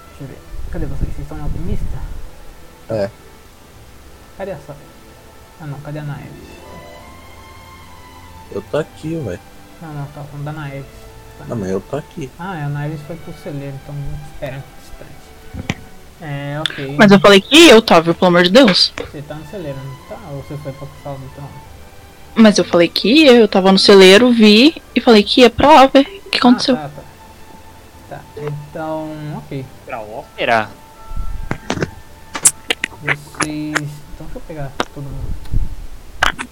Deixa 0.09 0.25
eu 0.25 0.27
ver. 0.27 0.39
Cadê 0.71 0.87
vocês? 0.87 1.11
Vocês 1.11 1.21
estão 1.21 1.39
no 1.39 1.45
alquimista? 1.45 2.18
É. 2.91 3.11
Cadê 4.37 4.53
a 4.53 4.57
sala? 4.59 4.79
Ah 5.61 5.67
não, 5.67 5.81
cadê 5.81 5.99
a 5.99 6.05
Naeves? 6.05 6.49
Eu 8.51 8.63
tô 8.63 8.79
aqui, 8.79 9.15
ué. 9.27 9.39
Não, 9.83 9.93
não, 9.93 10.07
tá 10.07 10.23
falando 10.25 10.45
da 10.45 10.53
Naeves. 10.53 10.87
Não, 11.47 11.57
mas 11.57 11.71
eu 11.71 11.81
tô 11.81 11.97
aqui. 11.97 12.31
Ah, 12.39 12.59
é, 12.59 12.63
a 12.65 12.69
Naeves 12.69 13.01
foi 13.07 13.17
pro 13.17 13.33
celeiro, 13.43 13.79
então 13.83 13.95
espera 14.33 14.57
um 14.57 14.63
instante. 14.83 15.79
É, 16.21 16.61
ok. 16.61 16.97
Mas 16.99 17.13
eu 17.13 17.21
falei 17.21 17.41
que 17.41 17.69
eu 17.69 17.81
tava, 17.81 18.15
pelo 18.15 18.27
amor 18.27 18.43
de 18.45 18.51
Deus. 18.51 18.93
Você 18.97 19.23
tá 19.23 19.35
no 19.35 19.47
celeiro, 19.47 19.79
não 19.79 19.97
tá? 20.09 20.19
Ou 20.31 20.43
você 20.43 20.57
foi 20.57 20.73
pra 20.73 20.89
sala 21.03 21.19
do 21.19 21.29
trono? 21.35 21.51
Mas 22.35 22.59
eu 22.59 22.65
falei 22.65 22.89
que 22.89 23.27
eu 23.27 23.47
tava 23.49 23.71
no 23.71 23.79
celeiro, 23.79 24.33
vi 24.33 24.81
e 24.95 25.01
falei 25.01 25.23
que 25.23 25.43
ia 25.43 25.51
pra 25.51 25.87
ver 25.87 26.23
o 26.27 26.31
que 26.31 26.39
aconteceu. 26.39 26.77
Ah, 26.77 26.89
tá, 26.89 26.89
tá. 28.09 28.17
Tá, 28.17 28.21
então, 28.37 29.11
ok. 29.37 29.65
Pra 29.85 30.01
ópera? 30.01 30.71
Vocês. 33.49 33.89
Então 34.15 34.27
deixa 34.27 34.37
eu 34.37 34.43
pegar 34.47 34.71
todo 34.95 35.05
mundo. 35.05 35.35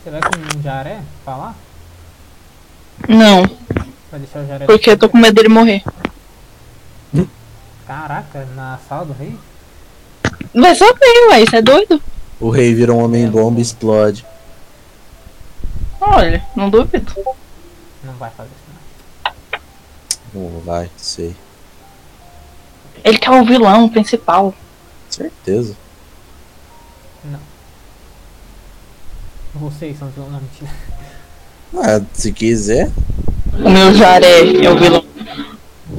Você 0.03 0.11
vai 0.11 0.21
com 0.21 0.59
o 0.59 0.63
Jaré 0.63 1.03
falar? 1.25 1.55
Não, 3.09 3.43
Vai 4.11 4.21
deixar 4.21 4.41
o 4.43 4.47
Jaré. 4.47 4.65
porque 4.65 4.91
eu 4.91 4.99
tô 4.99 5.09
com 5.09 5.19
medo 5.19 5.35
dele 5.35 5.49
morrer. 5.49 5.83
Caraca, 7.87 8.45
na 8.57 8.79
sala 8.89 9.05
do 9.05 9.13
rei? 9.13 9.39
Vai 10.55 10.75
saber, 10.75 11.29
ué, 11.31 11.43
isso 11.43 11.55
é 11.55 11.63
doido. 11.63 12.03
O 12.41 12.51
rei 12.51 12.75
vira 12.75 12.93
um 12.93 13.05
homem 13.05 13.29
bomba 13.29 13.61
e 13.61 13.63
explode. 13.63 14.27
Olha, 16.01 16.45
não 16.57 16.69
duvido. 16.69 17.13
Não 18.03 18.15
vai 18.15 18.31
fazer 18.31 18.51
isso 18.51 19.61
não. 20.35 20.51
Não 20.51 20.61
vai, 20.61 20.91
sei. 20.97 21.37
Ele 23.05 23.19
que 23.19 23.29
é 23.29 23.31
o 23.31 23.45
vilão 23.45 23.89
principal. 23.89 24.53
Certeza. 25.09 25.77
Vocês 29.59 29.99
são 29.99 30.09
os 30.09 30.15
vilões. 30.15 30.33
Não, 30.33 30.41
mentira. 30.41 30.71
Ah, 31.77 32.01
se 32.13 32.33
quiser, 32.33 32.91
O 33.53 33.69
meu 33.71 33.93
jaré 33.95 34.41
é 34.65 34.71
o 34.71 34.79
vilão. 34.79 35.05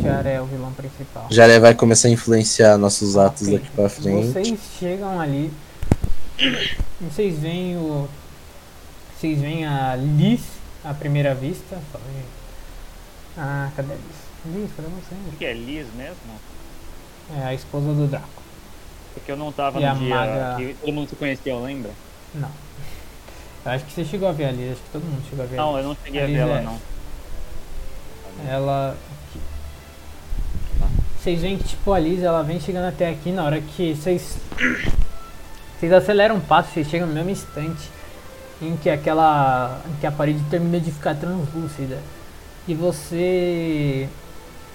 Jaré 0.02 0.34
é 0.36 0.42
o 0.42 0.46
vilão 0.46 0.72
principal. 0.74 1.28
já 1.30 1.60
vai 1.60 1.74
começar 1.74 2.08
a 2.08 2.12
influenciar 2.12 2.78
nossos 2.78 3.18
atos 3.18 3.44
Ok. 3.48 3.58
daqui 3.60 3.70
pra 3.72 3.90
frente. 3.90 4.28
Vocês 4.28 4.60
chegam 4.80 5.20
ali. 5.20 5.52
e 6.40 6.70
Vocês 7.02 7.38
veem 7.40 7.78
o. 7.78 8.08
Vocês 9.20 9.40
veem 9.40 9.66
a 9.66 9.96
Liz 9.96 10.42
à 10.86 10.94
primeira 10.94 11.34
vista. 11.36 11.78
Ah, 13.38 13.70
cadê 13.76 13.94
a 13.94 13.96
Liz? 13.96 14.56
Liz, 14.56 14.70
cadê 14.76 14.88
você? 14.90 15.16
O 15.28 15.38
que 15.38 15.46
é 15.46 15.54
Liz 15.54 15.86
mesmo? 15.96 16.16
É 17.40 17.44
a 17.48 17.54
esposa 17.54 17.94
do 17.94 18.08
Draco. 18.08 18.28
Porque 19.14 19.32
eu 19.32 19.36
não 19.38 19.52
tava 19.52 19.80
E 19.82 19.86
no 19.86 19.96
dia 19.96 20.16
maga- 20.16 20.56
que 20.58 20.76
todo 20.80 20.94
mundo 20.94 21.10
se 21.10 21.16
conhecia, 21.16 21.56
lembra? 21.58 21.92
Não. 22.36 22.50
Acho 23.68 23.86
que 23.86 23.92
você 23.92 24.06
chegou 24.06 24.28
a 24.30 24.32
ver 24.32 24.46
a 24.46 24.52
Liz, 24.52 24.72
acho 24.72 24.82
que 24.82 24.90
todo 24.92 25.04
mundo 25.04 25.24
chegou 25.30 25.44
a 25.44 25.48
ver 25.48 25.58
a 25.58 25.62
Não, 25.62 25.78
eu 25.78 25.84
não 25.84 25.98
cheguei 26.04 26.22
a 26.22 26.24
A 26.24 26.28
ver 26.28 26.34
ela, 26.38 26.60
é- 26.60 26.62
não. 26.64 26.80
Ela. 28.48 28.98
Vocês 31.20 31.42
veem 31.42 31.58
que 31.58 31.64
tipo 31.66 31.92
a 31.92 32.00
Liz 32.00 32.24
ela 32.24 32.42
vem 32.44 32.60
chegando 32.60 32.88
até 32.88 33.10
aqui 33.10 33.32
na 33.32 33.44
hora 33.44 33.60
que 33.60 33.94
vocês. 33.96 34.38
Vocês 35.80 35.92
aceleram 35.92 36.38
o 36.38 36.42
passo, 36.42 36.72
vocês 36.74 36.88
chegam 36.88 37.08
no 37.08 37.14
mesmo 37.14 37.30
instante 37.30 37.90
em 38.62 38.76
que 38.78 38.90
aquela. 38.90 39.82
em 39.90 40.00
que 40.00 40.08
a 40.08 40.12
parede 40.12 40.40
termina 40.50 40.80
de 40.80 40.92
ficar 40.92 41.16
translúcida. 41.16 41.98
E 42.68 42.74
você 42.74 44.08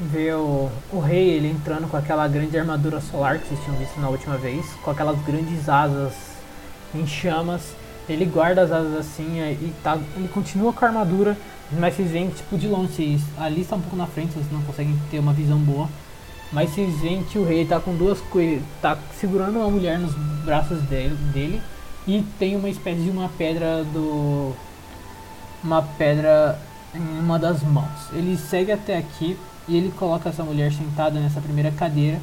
vê 0.01 0.33
o, 0.33 0.71
o 0.93 0.99
rei 1.01 1.31
ele 1.31 1.49
entrando 1.49 1.89
com 1.89 1.97
aquela 1.97 2.27
grande 2.27 2.59
armadura 2.59 3.01
solar 3.01 3.39
que 3.39 3.49
vocês 3.49 3.61
tinham 3.65 3.77
visto 3.79 3.99
na 4.01 4.09
última 4.09 4.37
vez, 4.37 4.67
com 4.83 4.91
aquelas 4.91 5.19
grandes 5.23 5.69
asas 5.69 6.13
em 6.95 7.07
chamas. 7.07 7.63
Ele 8.13 8.25
guarda 8.25 8.63
as 8.63 8.71
asas 8.71 8.97
assim 8.97 9.41
e 9.41 9.73
tá, 9.83 9.99
ele 10.17 10.29
continua 10.29 10.73
com 10.73 10.85
a 10.85 10.89
armadura, 10.89 11.37
mas 11.73 11.95
vocês 11.95 12.11
veem 12.11 12.29
tipo 12.31 12.59
de 12.59 12.69
longe, 12.69 12.93
vocês, 12.93 13.23
ali 13.39 13.63
está 13.63 13.77
um 13.77 13.81
pouco 13.81 13.97
na 13.97 14.07
frente, 14.07 14.33
vocês 14.33 14.51
não 14.53 14.63
conseguem 14.63 14.99
ter 15.11 15.19
uma 15.19 15.33
visão 15.33 15.59
boa. 15.59 15.89
Mas 16.53 16.71
vocês 16.71 17.01
veem 17.01 17.23
que 17.25 17.39
o 17.39 17.45
rei 17.47 17.65
tá 17.65 17.81
com 17.81 17.97
duas 17.97 18.21
coisas, 18.21 18.63
tá 18.83 18.99
segurando 19.19 19.57
uma 19.57 19.71
mulher 19.71 19.99
nos 19.99 20.15
braços 20.45 20.83
dele, 20.83 21.17
dele 21.33 21.63
e 22.07 22.23
tem 22.39 22.57
uma 22.57 22.69
espécie 22.69 23.01
de 23.01 23.11
uma 23.11 23.29
pedra 23.31 23.85
do. 23.85 24.53
Uma 25.65 25.83
pedra 25.83 26.59
em 26.95 27.19
uma 27.21 27.39
das 27.39 27.63
mãos. 27.63 28.11
Ele 28.13 28.37
segue 28.37 28.73
até 28.73 28.99
aqui 28.99 29.39
e 29.69 29.77
ele 29.77 29.93
coloca 29.93 30.29
essa 30.29 30.43
mulher 30.43 30.73
sentada 30.73 31.21
nessa 31.21 31.41
primeira 31.41 31.71
cadeira, 31.71 32.21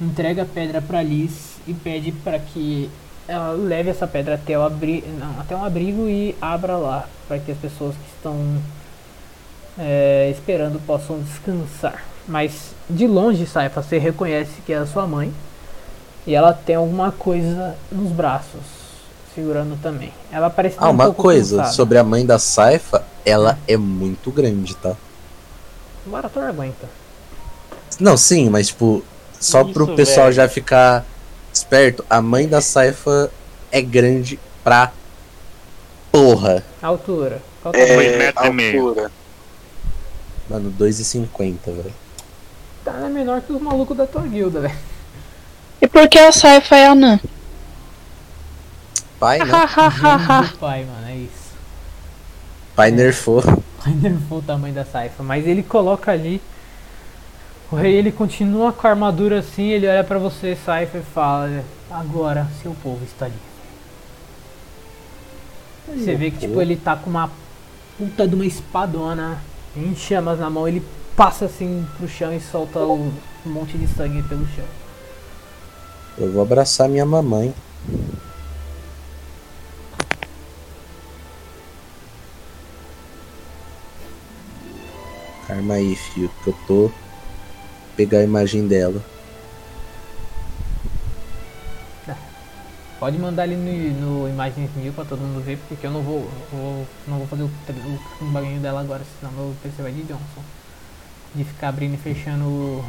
entrega 0.00 0.42
a 0.42 0.46
pedra 0.46 0.80
para 0.80 1.02
Liz 1.02 1.58
e 1.66 1.74
pede 1.74 2.12
para 2.12 2.38
que 2.38 2.90
ela 3.28 3.52
leve 3.52 3.90
essa 3.90 4.06
pedra 4.06 4.34
até, 4.36 4.58
o 4.58 4.62
abri 4.62 5.04
não, 5.18 5.38
até 5.40 5.54
um 5.54 5.62
abrigo 5.64 6.08
e 6.08 6.34
abra 6.40 6.76
lá, 6.76 7.06
para 7.28 7.38
que 7.38 7.52
as 7.52 7.58
pessoas 7.58 7.94
que 7.94 8.16
estão 8.16 8.36
é, 9.78 10.30
esperando 10.30 10.80
possam 10.86 11.20
descansar. 11.20 12.02
Mas 12.26 12.72
de 12.88 13.06
longe, 13.06 13.46
Saifa, 13.46 13.82
você 13.82 13.98
reconhece 13.98 14.60
que 14.66 14.72
é 14.72 14.78
a 14.78 14.86
sua 14.86 15.06
mãe 15.06 15.32
e 16.26 16.34
ela 16.34 16.52
tem 16.52 16.76
alguma 16.76 17.12
coisa 17.12 17.74
nos 17.90 18.10
braços, 18.12 18.60
segurando 19.34 19.80
também. 19.82 20.12
Ela 20.32 20.50
parece 20.50 20.76
Ah, 20.78 20.88
um 20.88 20.92
uma 20.92 21.04
pouco 21.04 21.22
coisa 21.22 21.56
cansada. 21.58 21.74
sobre 21.74 21.98
a 21.98 22.04
mãe 22.04 22.26
da 22.26 22.38
Saifa, 22.38 23.04
ela 23.24 23.58
é 23.66 23.76
muito 23.76 24.30
grande, 24.30 24.74
tá? 24.76 24.94
O 26.06 26.10
Barator 26.10 26.44
aguenta. 26.44 26.88
Não, 28.00 28.16
sim, 28.16 28.48
mas 28.48 28.68
tipo, 28.68 29.02
só 29.40 29.62
Isso, 29.62 29.72
pro 29.72 29.94
pessoal 29.94 30.26
velho. 30.26 30.36
já 30.36 30.48
ficar 30.48 31.04
esperto, 31.52 32.04
a 32.08 32.20
mãe 32.20 32.48
da 32.48 32.60
Saifa 32.60 33.30
é 33.70 33.80
grande 33.80 34.38
pra 34.62 34.92
porra. 36.10 36.64
Altura. 36.82 37.42
Qual 37.62 37.74
É, 37.74 37.94
e 38.46 38.50
meio. 38.52 38.78
altura. 38.78 39.10
Mano, 40.48 40.72
2,50, 40.78 41.58
velho. 41.66 41.94
Tá 42.84 42.92
é 42.92 43.08
menor 43.08 43.42
que 43.42 43.52
os 43.52 43.60
malucos 43.60 43.96
da 43.96 44.06
tua 44.06 44.22
guilda, 44.22 44.60
velho. 44.60 44.74
E 45.80 45.86
por 45.86 46.08
que 46.08 46.18
a 46.18 46.32
Saifa 46.32 46.76
é 46.76 46.86
anã? 46.86 47.20
Pai, 49.20 49.38
né? 49.38 49.46
Pai, 50.58 50.84
mano, 50.84 51.08
é 51.08 51.16
isso. 51.16 51.48
Pai 52.74 52.90
nerfou. 52.90 53.42
Pai 53.42 53.92
nerfou 53.94 54.38
o 54.38 54.42
tamanho 54.42 54.74
da 54.74 54.84
Saifa, 54.84 55.22
mas 55.22 55.46
ele 55.46 55.62
coloca 55.62 56.10
ali. 56.12 56.40
O 57.70 57.76
rei 57.76 57.94
ele 57.94 58.10
continua 58.10 58.72
com 58.72 58.86
a 58.86 58.90
armadura 58.90 59.40
assim, 59.40 59.68
ele 59.68 59.86
olha 59.86 60.02
pra 60.02 60.18
você, 60.18 60.56
Saifa, 60.56 60.98
e 60.98 61.02
fala: 61.02 61.64
Agora 61.90 62.48
seu 62.62 62.74
povo 62.82 63.04
está 63.04 63.26
ali. 63.26 63.34
Você 65.86 66.14
vê 66.14 66.30
que 66.30 66.38
tipo, 66.38 66.60
ele 66.60 66.76
tá 66.76 66.96
com 66.96 67.10
uma 67.10 67.30
puta 67.98 68.26
de 68.26 68.34
uma 68.34 68.46
espadona 68.46 69.38
em 69.76 69.94
chamas 69.94 70.38
na 70.38 70.48
mão, 70.48 70.66
ele 70.66 70.82
passa 71.16 71.44
assim 71.46 71.86
pro 71.96 72.08
chão 72.08 72.34
e 72.34 72.40
solta 72.40 72.78
um 72.80 73.12
monte 73.44 73.76
de 73.76 73.86
sangue 73.88 74.22
pelo 74.22 74.46
chão. 74.48 74.64
Eu 76.16 76.32
vou 76.32 76.42
abraçar 76.42 76.88
minha 76.88 77.04
mamãe. 77.06 77.54
Calma 85.46 85.74
aí, 85.74 85.94
filho, 85.96 86.30
que 86.42 86.50
eu 86.50 86.54
tô. 86.66 87.07
Pegar 87.98 88.20
a 88.20 88.22
imagem 88.24 88.66
dela. 88.66 89.02
Pode 93.00 93.16
mandar 93.16 93.44
ali 93.44 93.54
no, 93.54 94.22
no 94.22 94.28
Imagens 94.28 94.70
Mil 94.74 94.92
pra 94.92 95.04
todo 95.04 95.20
mundo 95.20 95.40
ver, 95.44 95.56
porque 95.68 95.86
eu 95.86 95.90
não 95.90 96.02
vou, 96.02 96.28
vou- 96.50 96.86
não 97.06 97.18
vou 97.18 97.26
fazer 97.28 97.44
o, 97.44 97.46
o, 97.46 98.24
o 98.24 98.30
bagulho 98.30 98.58
dela 98.58 98.80
agora, 98.80 99.02
senão 99.20 99.32
meu 99.32 99.54
PC 99.62 99.82
vai 99.82 99.92
de 99.92 100.02
Johnson. 100.02 100.42
De 101.32 101.44
ficar 101.44 101.68
abrindo 101.68 101.94
e 101.94 101.96
fechando 101.96 102.44
o. 102.44 102.84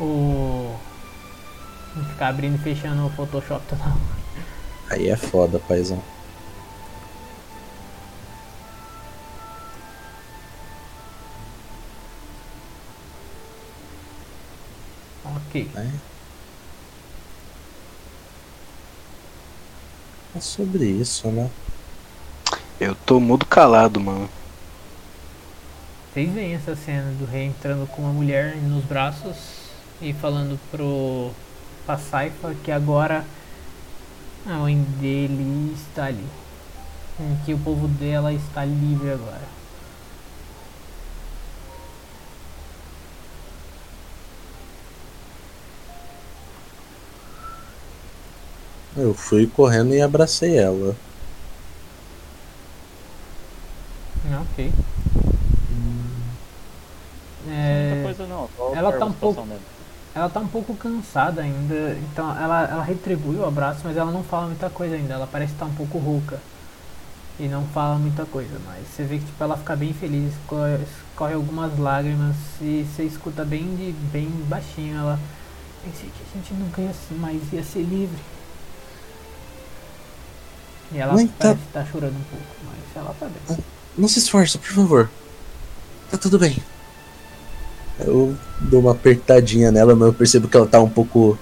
o 0.00 0.76
de 1.96 2.04
ficar 2.10 2.28
abrindo 2.28 2.54
e 2.54 2.58
fechando 2.58 3.04
o 3.06 3.10
Photoshop 3.10 3.64
toda 3.68 3.82
hora. 3.82 3.94
Aí 4.90 5.08
é 5.08 5.16
foda, 5.16 5.58
paizão. 5.58 6.00
Ok. 15.54 15.70
É 20.34 20.40
sobre 20.40 20.84
isso, 20.84 21.28
né? 21.28 21.48
Eu 22.80 22.96
tô 22.96 23.20
mudo 23.20 23.46
calado, 23.46 24.00
mano. 24.00 24.28
Vocês 26.12 26.28
veem 26.32 26.54
essa 26.54 26.74
cena 26.74 27.12
do 27.12 27.24
rei 27.24 27.44
entrando 27.44 27.86
com 27.86 28.02
uma 28.02 28.12
mulher 28.12 28.56
nos 28.56 28.84
braços 28.84 29.36
e 30.02 30.12
falando 30.12 30.58
pro 30.72 31.30
pra 31.86 31.98
Saifa 31.98 32.52
que 32.64 32.72
agora 32.72 33.24
a 34.44 34.54
mãe 34.54 34.76
dele 35.00 35.72
está 35.72 36.06
ali. 36.06 36.26
Que 37.44 37.54
o 37.54 37.58
povo 37.58 37.86
dela 37.86 38.32
está 38.32 38.64
livre 38.64 39.12
agora. 39.12 39.63
Eu 48.96 49.14
fui 49.14 49.46
correndo 49.46 49.94
e 49.94 50.00
abracei 50.00 50.56
ela. 50.58 50.96
Ah, 54.26 54.40
Ok. 54.42 54.70
Muita 57.66 57.96
É, 57.96 58.02
coisa 58.02 58.26
não, 58.26 58.48
ela 58.72 58.92
tá 58.92 59.04
um 59.06 59.12
pouco- 59.12 59.46
ela 60.14 60.28
tá 60.30 60.40
um 60.40 60.48
pouco 60.48 60.76
cansada 60.76 61.42
ainda, 61.42 61.96
então 61.98 62.30
ela, 62.38 62.62
ela 62.70 62.82
retribui 62.84 63.36
o 63.36 63.44
abraço, 63.46 63.80
mas 63.84 63.96
ela 63.96 64.10
não 64.12 64.22
fala 64.24 64.46
muita 64.46 64.70
coisa 64.70 64.94
ainda. 64.96 65.14
Ela 65.14 65.26
parece 65.26 65.52
estar 65.52 65.66
um 65.66 65.74
pouco 65.74 65.98
rouca 65.98 66.40
e 67.38 67.48
não 67.48 67.66
fala 67.68 67.96
muita 67.98 68.24
coisa, 68.26 68.58
mas 68.66 68.86
você 68.88 69.04
vê 69.04 69.18
que 69.18 69.24
tipo, 69.26 69.42
ela 69.42 69.56
fica 69.56 69.76
bem 69.76 69.92
feliz, 69.92 70.32
escorre, 70.34 70.78
escorre 71.10 71.34
algumas 71.34 71.78
lágrimas 71.78 72.36
e 72.60 72.84
você 72.88 73.04
escuta 73.04 73.44
bem 73.44 73.74
de 73.76 73.92
bem 74.12 74.28
baixinho 74.48 74.96
ela. 74.98 75.18
Pensei 75.84 76.10
que 76.10 76.22
a 76.22 76.36
gente 76.38 76.54
nunca 76.54 76.80
ia 76.82 76.92
ser, 76.94 77.14
mais 77.14 77.42
ia 77.52 77.64
ser 77.64 77.82
livre. 77.82 78.18
E 80.94 80.98
ela 80.98 81.12
Mãe, 81.14 81.26
tá- 81.26 81.52
estar 81.52 81.84
chorando 81.86 82.14
um 82.16 82.22
pouco, 82.30 82.44
mas 82.66 82.96
ela 83.04 83.14
tá 83.18 83.26
bem. 83.26 83.58
Não 83.98 84.08
se 84.08 84.18
esforça, 84.20 84.58
por 84.58 84.68
favor. 84.72 85.10
Tá 86.10 86.16
tudo 86.16 86.38
bem. 86.38 86.56
Eu 87.98 88.36
dou 88.60 88.80
uma 88.80 88.92
apertadinha 88.92 89.70
nela, 89.72 89.94
mas 89.94 90.06
eu 90.08 90.14
percebo 90.14 90.48
que 90.48 90.56
ela 90.56 90.66
tá 90.66 90.80
um 90.80 90.88
pouco 90.88 91.38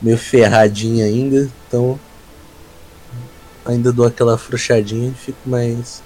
meio 0.00 0.16
ferradinha 0.18 1.04
ainda, 1.04 1.50
então 1.68 1.98
ainda 3.64 3.92
dou 3.92 4.06
aquela 4.06 4.34
afrouxadinha 4.34 5.10
e 5.10 5.14
fico 5.14 5.38
mais 5.48 6.02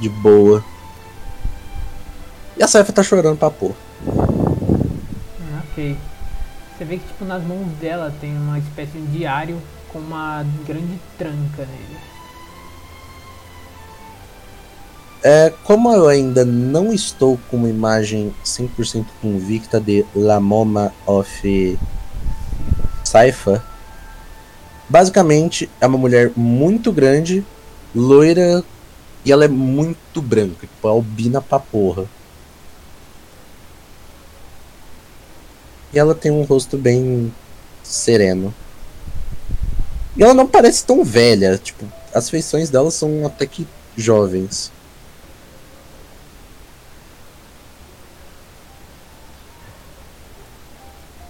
de 0.00 0.08
boa. 0.08 0.64
E 2.56 2.62
a 2.62 2.68
Saifa 2.68 2.92
tá 2.92 3.02
chorando 3.02 3.38
pra 3.38 3.50
pôr. 3.50 3.74
Hum, 4.06 5.58
Ok. 5.70 5.96
Você 6.76 6.84
vê 6.84 6.96
que 6.98 7.06
tipo 7.06 7.24
nas 7.24 7.42
mãos 7.44 7.66
dela 7.80 8.12
tem 8.20 8.36
uma 8.36 8.58
espécie 8.58 8.98
de 8.98 9.06
diário 9.18 9.60
com 9.92 9.98
uma 9.98 10.44
grande 10.66 10.98
tranca 11.18 11.66
nele. 11.66 11.98
É, 15.24 15.52
como 15.62 15.92
eu 15.92 16.08
ainda 16.08 16.44
não 16.44 16.92
estou 16.92 17.38
com 17.48 17.56
uma 17.58 17.68
imagem 17.68 18.34
100% 18.44 19.06
convicta 19.20 19.80
de 19.80 20.04
La 20.16 20.40
Moma 20.40 20.92
of 21.06 21.78
Saifa, 23.04 23.64
basicamente 24.88 25.70
é 25.80 25.86
uma 25.86 25.98
mulher 25.98 26.32
muito 26.34 26.90
grande, 26.90 27.46
loira 27.94 28.64
e 29.24 29.30
ela 29.30 29.44
é 29.44 29.48
muito 29.48 30.20
branca, 30.20 30.66
tipo, 30.66 30.88
albina 30.88 31.40
pra 31.40 31.60
porra. 31.60 32.06
E 35.92 35.98
ela 35.98 36.14
tem 36.14 36.32
um 36.32 36.42
rosto 36.42 36.76
bem 36.76 37.32
sereno. 37.82 38.52
E 40.16 40.22
ela 40.22 40.34
não 40.34 40.46
parece 40.46 40.84
tão 40.84 41.04
velha, 41.04 41.58
tipo, 41.58 41.86
as 42.14 42.28
feições 42.28 42.70
dela 42.70 42.90
são 42.90 43.26
até 43.26 43.46
que 43.46 43.66
jovens. 43.96 44.70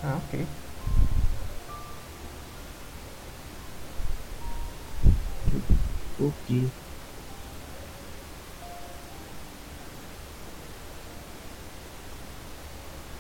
Ah, 0.03 0.17
ok. 0.17 0.47
Ok. 6.19 6.73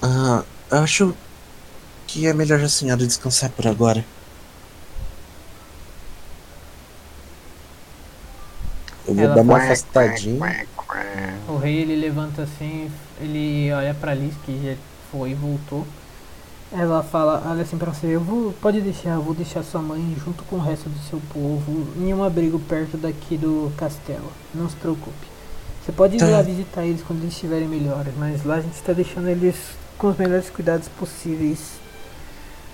Ah, 0.02 0.44
eu 0.70 0.78
acho 0.78 1.16
que 2.06 2.26
é 2.26 2.34
melhor 2.34 2.60
a 2.60 2.68
senhora 2.68 3.06
descansar 3.06 3.50
por 3.50 3.66
agora. 3.66 4.04
Eu 9.06 9.14
vou 9.14 9.24
Ela 9.24 9.34
dar 9.34 9.42
uma 9.42 9.54
faz- 9.58 9.64
afastadinha. 9.64 10.66
O 11.48 11.56
rei 11.56 11.76
ele 11.82 11.96
levanta 11.96 12.42
assim, 12.42 12.90
ele 13.20 13.72
olha 13.72 13.94
pra 13.94 14.14
Liz 14.14 14.34
que 14.44 14.60
já 14.64 14.74
foi 15.10 15.30
e 15.30 15.34
voltou. 15.34 15.86
Ela 16.70 17.02
fala, 17.02 17.42
olha 17.46 17.62
assim 17.62 17.76
pra 17.76 17.92
você, 17.92 18.06
eu 18.06 18.20
vou. 18.20 18.52
Pode 18.54 18.80
deixar, 18.80 19.10
eu 19.10 19.22
vou 19.22 19.34
deixar 19.34 19.62
sua 19.62 19.82
mãe 19.82 20.16
junto 20.24 20.42
com 20.44 20.56
o 20.56 20.60
resto 20.60 20.88
do 20.88 20.98
seu 21.10 21.20
povo 21.32 21.86
em 21.98 22.14
um 22.14 22.24
abrigo 22.24 22.58
perto 22.60 22.96
daqui 22.96 23.36
do 23.36 23.70
castelo. 23.76 24.32
Não 24.54 24.68
se 24.70 24.76
preocupe. 24.76 25.26
Você 25.84 25.92
pode 25.92 26.16
ir 26.16 26.20
Tá. 26.20 26.26
lá 26.28 26.40
visitar 26.42 26.84
eles 26.84 27.02
quando 27.02 27.20
eles 27.22 27.34
estiverem 27.34 27.66
melhores, 27.68 28.14
mas 28.16 28.44
lá 28.44 28.54
a 28.54 28.60
gente 28.60 28.74
está 28.74 28.92
deixando 28.92 29.28
eles 29.28 29.56
com 29.98 30.08
os 30.08 30.16
melhores 30.16 30.48
cuidados 30.48 30.88
possíveis 30.88 31.58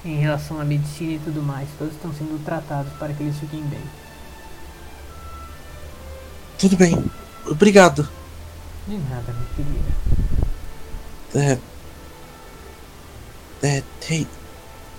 em 0.05 0.17
relação 0.21 0.61
à 0.61 0.65
medicina 0.65 1.15
e 1.15 1.19
tudo 1.19 1.43
mais. 1.43 1.69
Todos 1.79 1.95
estão 1.95 2.13
sendo 2.13 2.39
tratados 2.45 2.93
para 2.99 3.13
que 3.13 3.23
eles 3.23 3.37
fiquem 3.39 3.63
bem. 3.63 3.81
Tudo 6.59 6.77
bem. 6.77 7.05
Obrigado. 7.47 8.09
De 8.87 8.97
nada, 8.97 9.33
meu 9.33 9.47
querido. 9.55 9.95
É. 11.35 11.59
É, 13.63 13.83
hey, 14.09 14.27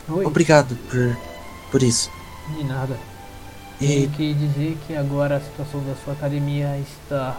Oi, 0.10 0.26
obrigado 0.26 0.76
por, 0.90 1.18
por 1.72 1.84
isso. 1.84 2.12
de 2.48 2.64
nada. 2.64 2.98
E 3.82 3.88
Tenho 3.88 4.10
que 4.12 4.34
dizer 4.34 4.78
que 4.86 4.96
agora 4.96 5.38
a 5.38 5.42
situação 5.42 5.84
da 5.86 5.96
sua 5.96 6.14
academia 6.14 6.78
está. 6.80 7.38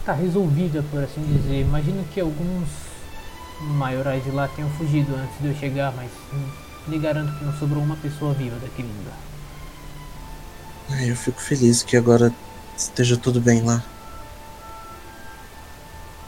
está 0.00 0.12
resolvida, 0.12 0.82
por 0.90 1.02
assim 1.02 1.22
dizer. 1.22 1.60
Imagino 1.62 2.04
que 2.12 2.20
alguns 2.20 2.68
maiorais 3.60 4.22
de 4.24 4.30
lá 4.30 4.48
tenham 4.48 4.70
fugido 4.70 5.14
antes 5.16 5.38
de 5.40 5.48
eu 5.48 5.54
chegar, 5.56 5.92
mas 5.96 6.10
hum, 6.32 6.48
lhe 6.88 6.98
garanto 6.98 7.36
que 7.38 7.44
não 7.44 7.52
sobrou 7.54 7.82
uma 7.82 7.96
pessoa 7.96 8.32
viva 8.34 8.56
daquele 8.56 8.88
lugar. 8.98 9.27
Ai, 10.90 11.10
eu 11.10 11.16
fico 11.16 11.40
feliz 11.40 11.82
que 11.82 11.96
agora 11.96 12.32
esteja 12.76 13.16
tudo 13.16 13.40
bem 13.40 13.62
lá. 13.62 13.82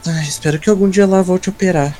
Ai, 0.05 0.23
espero 0.23 0.59
que 0.59 0.69
algum 0.69 0.89
dia 0.89 1.05
lá 1.05 1.21
volte 1.21 1.49
a 1.49 1.51
operar. 1.51 1.97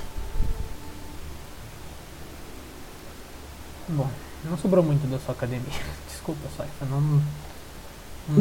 Bom, 3.89 4.09
não 4.45 4.57
sobrou 4.57 4.83
muito 4.83 5.05
da 5.09 5.19
sua 5.19 5.33
academia. 5.33 5.65
Desculpa, 6.09 6.47
Saifa, 6.57 6.85
não. 6.85 7.01
Não, 7.01 7.21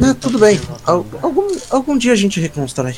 Não, 0.09 0.15
tudo 0.15 0.39
pra 0.39 0.49
bem. 0.49 0.61
Al- 0.87 1.07
algum, 1.23 1.49
algum 1.71 1.99
dia 1.99 2.13
a 2.13 2.17
gente 2.17 2.41
reconstrói. 2.41 2.97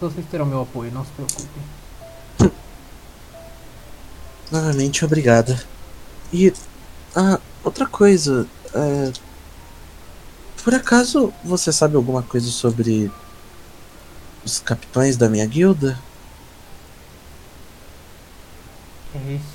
Vocês 0.00 0.26
terão 0.30 0.44
meu 0.46 0.62
apoio, 0.62 0.90
não 0.92 1.04
se 1.04 1.10
preocupe. 1.12 1.48
Novamente, 4.50 5.04
obrigada. 5.04 5.60
E. 6.32 6.52
Ah, 7.14 7.38
outra 7.64 7.86
coisa. 7.86 8.46
é, 8.74 9.12
por 10.66 10.74
acaso 10.74 11.32
você 11.44 11.70
sabe 11.70 11.94
alguma 11.94 12.24
coisa 12.24 12.48
sobre 12.48 13.08
os 14.44 14.58
capitães 14.58 15.16
da 15.16 15.28
minha 15.28 15.46
guilda? 15.46 15.96
É 19.14 19.32
isso. 19.32 19.54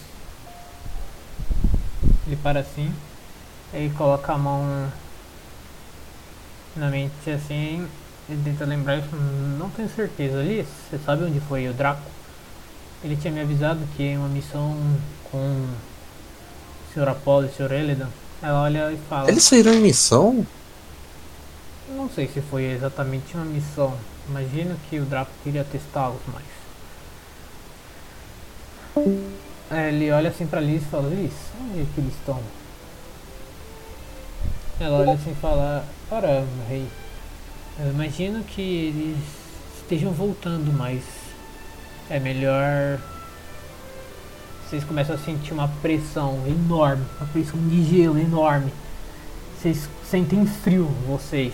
Ele 2.25 2.37
para 2.37 2.61
assim, 2.61 2.89
aí 3.73 3.89
coloca 3.89 4.31
a 4.31 4.37
mão 4.37 4.89
na 6.77 6.89
mente 6.89 7.29
assim, 7.29 7.85
ele 8.29 8.41
tenta 8.45 8.63
lembrar, 8.63 8.99
e 8.99 9.03
não 9.59 9.69
tenho 9.69 9.89
certeza. 9.89 10.39
Ali, 10.39 10.65
você 10.89 10.97
sabe 11.05 11.25
onde 11.25 11.41
foi 11.41 11.67
o 11.67 11.73
Draco? 11.73 12.09
Ele 13.03 13.17
tinha 13.17 13.33
me 13.33 13.41
avisado 13.41 13.81
que 13.97 14.03
em 14.03 14.17
uma 14.17 14.29
missão 14.29 14.77
com 15.29 15.37
o 15.37 16.93
Sr. 16.93 17.09
Apollo 17.09 17.47
e 17.47 17.49
o 17.49 17.53
Sr. 17.53 17.73
Elidan. 17.73 18.07
Ela 18.41 18.61
olha 18.61 18.93
e 18.93 18.97
fala, 19.09 19.29
Eles 19.29 19.43
saíram 19.43 19.73
em 19.73 19.81
missão? 19.81 20.47
Não 21.91 22.09
sei 22.09 22.27
se 22.27 22.41
foi 22.41 22.63
exatamente 22.63 23.35
uma 23.35 23.45
missão. 23.45 23.95
Imagino 24.29 24.75
que 24.89 24.99
o 24.99 25.05
Draco 25.05 25.31
queria 25.43 25.63
testá-los 25.63 26.21
mais. 26.27 26.45
É, 29.69 29.89
ele 29.89 30.11
olha 30.11 30.29
assim 30.29 30.45
pra 30.45 30.59
Liz 30.59 30.83
e 30.83 30.85
fala, 30.85 31.09
Liz, 31.09 31.33
onde 31.61 31.81
é 31.81 31.85
que 31.93 32.01
eles 32.01 32.13
estão? 32.13 32.39
Ela 34.79 34.99
olha 34.99 35.13
assim 35.13 35.31
e 35.31 35.35
fala, 35.35 35.85
ora, 36.09 36.45
rei, 36.67 36.87
eu 37.79 37.91
imagino 37.91 38.43
que 38.43 38.61
eles 38.61 39.17
estejam 39.77 40.11
voltando, 40.11 40.73
mas 40.73 41.03
é 42.09 42.19
melhor. 42.19 42.99
Vocês 44.67 44.83
começam 44.83 45.15
a 45.15 45.19
sentir 45.19 45.53
uma 45.53 45.67
pressão 45.81 46.43
enorme, 46.47 47.05
uma 47.19 47.27
pressão 47.27 47.59
de 47.67 47.83
gelo 47.83 48.19
enorme. 48.19 48.73
Vocês 49.57 49.87
sentem 50.09 50.45
frio, 50.45 50.85
vocês. 51.07 51.53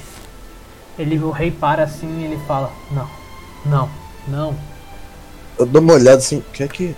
Ele, 0.98 1.18
o 1.20 1.32
rei 1.32 1.52
para 1.52 1.84
assim 1.84 2.22
e 2.22 2.26
ele 2.26 2.40
fala, 2.48 2.72
não, 2.92 3.08
não, 3.66 3.90
não. 4.28 4.56
Eu 5.58 5.66
dou 5.66 5.82
uma 5.82 5.94
olhada 5.94 6.18
assim. 6.18 6.40
O 6.40 6.52
que 6.52 6.64
é 6.64 6.68
que. 6.68 6.96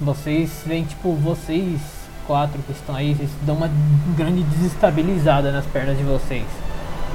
Vocês 0.00 0.50
veem, 0.66 0.84
tipo, 0.84 1.14
vocês 1.14 1.80
quatro 2.26 2.60
que 2.62 2.72
estão 2.72 2.94
aí, 2.94 3.14
vocês 3.14 3.30
dão 3.42 3.56
uma 3.56 3.70
grande 4.16 4.42
desestabilizada 4.42 5.52
nas 5.52 5.64
pernas 5.66 5.96
de 5.96 6.02
vocês. 6.02 6.44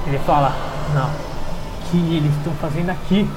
Ele 0.08 0.18
fala, 0.20 0.56
não, 0.94 1.10
o 1.10 1.92
que 1.92 2.16
eles 2.16 2.36
estão 2.38 2.54
fazendo 2.54 2.90
aqui? 2.90 3.30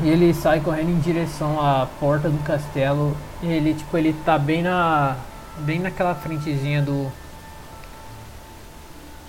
E 0.00 0.08
ele 0.08 0.32
sai 0.32 0.60
correndo 0.60 0.90
em 0.90 0.98
direção 1.00 1.60
à 1.60 1.86
porta 2.00 2.28
do 2.28 2.38
castelo. 2.42 3.16
E 3.42 3.46
ele, 3.46 3.74
tipo, 3.74 3.96
ele 3.96 4.14
tá 4.24 4.38
bem 4.38 4.62
na. 4.62 5.16
bem 5.58 5.78
naquela 5.78 6.14
frentezinha 6.14 6.80
do. 6.82 7.12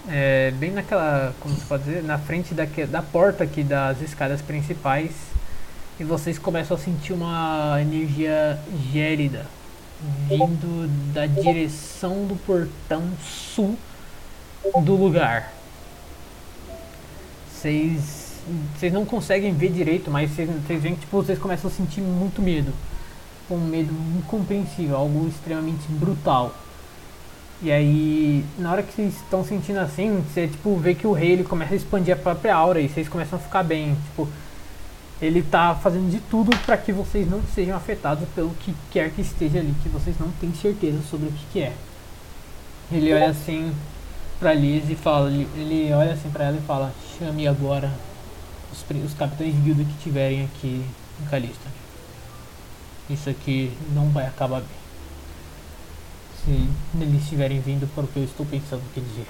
É, 0.09 0.51
bem 0.51 0.71
naquela. 0.71 1.33
como 1.39 1.55
se 1.55 1.65
pode 1.65 1.83
dizer? 1.83 2.03
Na 2.03 2.17
frente 2.17 2.53
daque, 2.53 2.85
da 2.85 3.01
porta 3.01 3.43
aqui 3.43 3.63
das 3.63 4.01
escadas 4.01 4.41
principais. 4.41 5.11
E 5.99 6.03
vocês 6.03 6.39
começam 6.39 6.75
a 6.75 6.79
sentir 6.79 7.13
uma 7.13 7.77
energia 7.79 8.59
gélida 8.91 9.45
vindo 10.27 10.87
da 11.13 11.25
direção 11.25 12.25
do 12.25 12.35
portão 12.35 13.03
sul 13.21 13.77
do 14.81 14.95
lugar. 14.95 15.53
Vocês 17.51 18.23
vocês 18.75 18.91
não 18.91 19.05
conseguem 19.05 19.53
ver 19.53 19.71
direito, 19.71 20.11
mas 20.11 20.31
vocês, 20.31 20.49
vocês 20.49 20.81
veem 20.81 20.95
que 20.95 21.01
tipo, 21.01 21.15
vocês 21.15 21.39
começam 21.39 21.69
a 21.69 21.73
sentir 21.73 22.01
muito 22.01 22.41
medo. 22.41 22.73
Um 23.49 23.57
medo 23.57 23.93
incompreensível, 24.17 24.97
algo 24.97 25.27
extremamente 25.27 25.87
brutal. 25.87 26.53
E 27.61 27.71
aí, 27.71 28.43
na 28.57 28.71
hora 28.71 28.83
que 28.83 28.93
vocês 28.93 29.15
estão 29.15 29.43
sentindo 29.45 29.79
assim, 29.79 30.21
você 30.21 30.47
tipo 30.47 30.75
vê 30.77 30.93
que 30.93 31.07
o 31.07 31.13
rei 31.13 31.31
ele 31.31 31.43
começa 31.43 31.73
a 31.73 31.77
expandir 31.77 32.13
a 32.13 32.17
própria 32.17 32.55
aura 32.55 32.81
e 32.81 32.89
vocês 32.89 33.07
começam 33.07 33.39
a 33.39 33.41
ficar 33.41 33.63
bem, 33.63 33.95
tipo, 34.07 34.27
ele 35.21 35.41
tá 35.41 35.73
fazendo 35.75 36.09
de 36.11 36.19
tudo 36.19 36.55
para 36.65 36.75
que 36.77 36.91
vocês 36.91 37.29
não 37.29 37.41
sejam 37.55 37.75
afetados 37.77 38.27
pelo 38.35 38.49
que 38.55 38.75
quer 38.91 39.09
que 39.11 39.21
esteja 39.21 39.59
ali, 39.59 39.73
que 39.81 39.87
vocês 39.87 40.17
não 40.19 40.29
têm 40.41 40.53
certeza 40.53 41.01
sobre 41.09 41.29
o 41.29 41.31
que, 41.31 41.45
que 41.53 41.61
é. 41.61 41.73
Ele 42.91 43.13
olha 43.13 43.29
assim 43.29 43.73
pra 44.39 44.53
Liz 44.53 44.89
e 44.89 44.95
fala, 44.95 45.31
ele, 45.31 45.89
olha 45.93 46.13
assim 46.13 46.29
pra 46.29 46.45
ela 46.45 46.57
e 46.57 46.61
fala, 46.61 46.93
chame 47.17 47.47
agora 47.47 47.89
os, 48.73 48.83
os 49.05 49.13
capitães 49.13 49.53
de 49.53 49.61
guilda 49.61 49.83
que 49.85 50.03
tiverem 50.03 50.43
aqui 50.43 50.85
em 51.21 51.25
Calista. 51.29 51.69
Isso 53.09 53.29
aqui 53.29 53.71
não 53.93 54.09
vai 54.09 54.27
acabar 54.27 54.59
bem. 54.59 54.82
Se 56.45 56.69
eles 56.99 57.23
estiverem 57.23 57.59
vindo 57.59 57.87
para 57.93 58.03
o 58.03 58.07
que 58.07 58.17
eu 58.17 58.23
estou 58.23 58.45
pensando 58.45 58.81
que 58.93 59.01
dizer. 59.01 59.27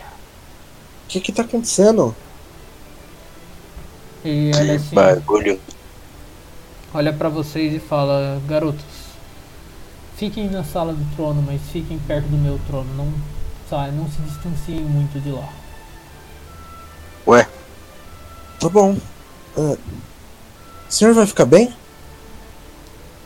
O 1.06 1.08
que 1.08 1.20
que 1.20 1.32
tá 1.32 1.44
acontecendo? 1.44 2.16
Ele 4.24 4.56
olha 4.56 4.76
assim. 4.76 4.96
Bagulho. 4.96 5.60
olha 6.94 7.14
pra 7.14 7.30
vocês 7.30 7.74
e 7.74 7.80
fala, 7.80 8.42
garotos, 8.48 8.84
fiquem 10.16 10.50
na 10.50 10.64
sala 10.64 10.94
do 10.94 11.16
trono, 11.16 11.42
mas 11.42 11.62
fiquem 11.72 12.00
perto 12.00 12.28
do 12.28 12.38
meu 12.38 12.60
trono, 12.68 12.94
não, 12.96 13.14
sabe, 13.70 13.92
não 13.92 14.10
se 14.10 14.22
distanciem 14.22 14.82
muito 14.82 15.20
de 15.22 15.30
lá. 15.30 15.50
Ué, 17.28 17.48
Tá 18.64 18.70
bom. 18.70 18.96
Ah, 19.58 19.76
o 20.88 20.92
senhor 20.92 21.14
vai 21.14 21.28
ficar 21.28 21.44
bem? 21.46 21.76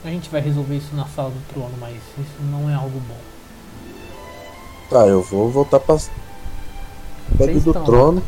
A 0.03 0.09
gente 0.09 0.31
vai 0.31 0.41
resolver 0.41 0.75
isso 0.75 0.95
na 0.95 1.05
sala 1.09 1.29
do 1.29 1.53
trono, 1.53 1.75
mas 1.79 1.93
isso 1.93 2.41
não 2.49 2.67
é 2.67 2.73
algo 2.73 2.99
bom. 3.01 3.36
Tá, 4.89 5.05
eu 5.07 5.21
vou 5.21 5.49
voltar 5.49 5.79
pra. 5.79 5.95
Vocês 5.95 7.63
do 7.63 7.71
estão 7.71 7.83
trono. 7.83 8.23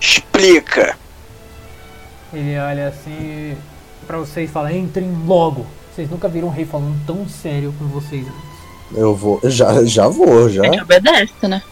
explica. 0.00 0.96
Ele 2.32 2.58
olha 2.58 2.88
assim 2.88 3.56
pra 4.06 4.18
vocês 4.18 4.50
e 4.50 4.52
fala, 4.52 4.72
entrem 4.72 5.10
logo. 5.26 5.64
Vocês 5.94 6.10
nunca 6.10 6.28
viram 6.28 6.48
um 6.48 6.50
rei 6.50 6.64
falando 6.64 7.00
tão 7.06 7.28
sério 7.28 7.72
com 7.78 7.86
vocês 7.86 8.26
antes. 8.26 8.98
Eu 8.98 9.14
vou. 9.14 9.40
Já, 9.44 9.84
já 9.84 10.08
vou, 10.08 10.48
já. 10.48 10.62
A 10.62 10.66
gente 10.66 10.82
obedece, 10.82 11.48
né? 11.48 11.62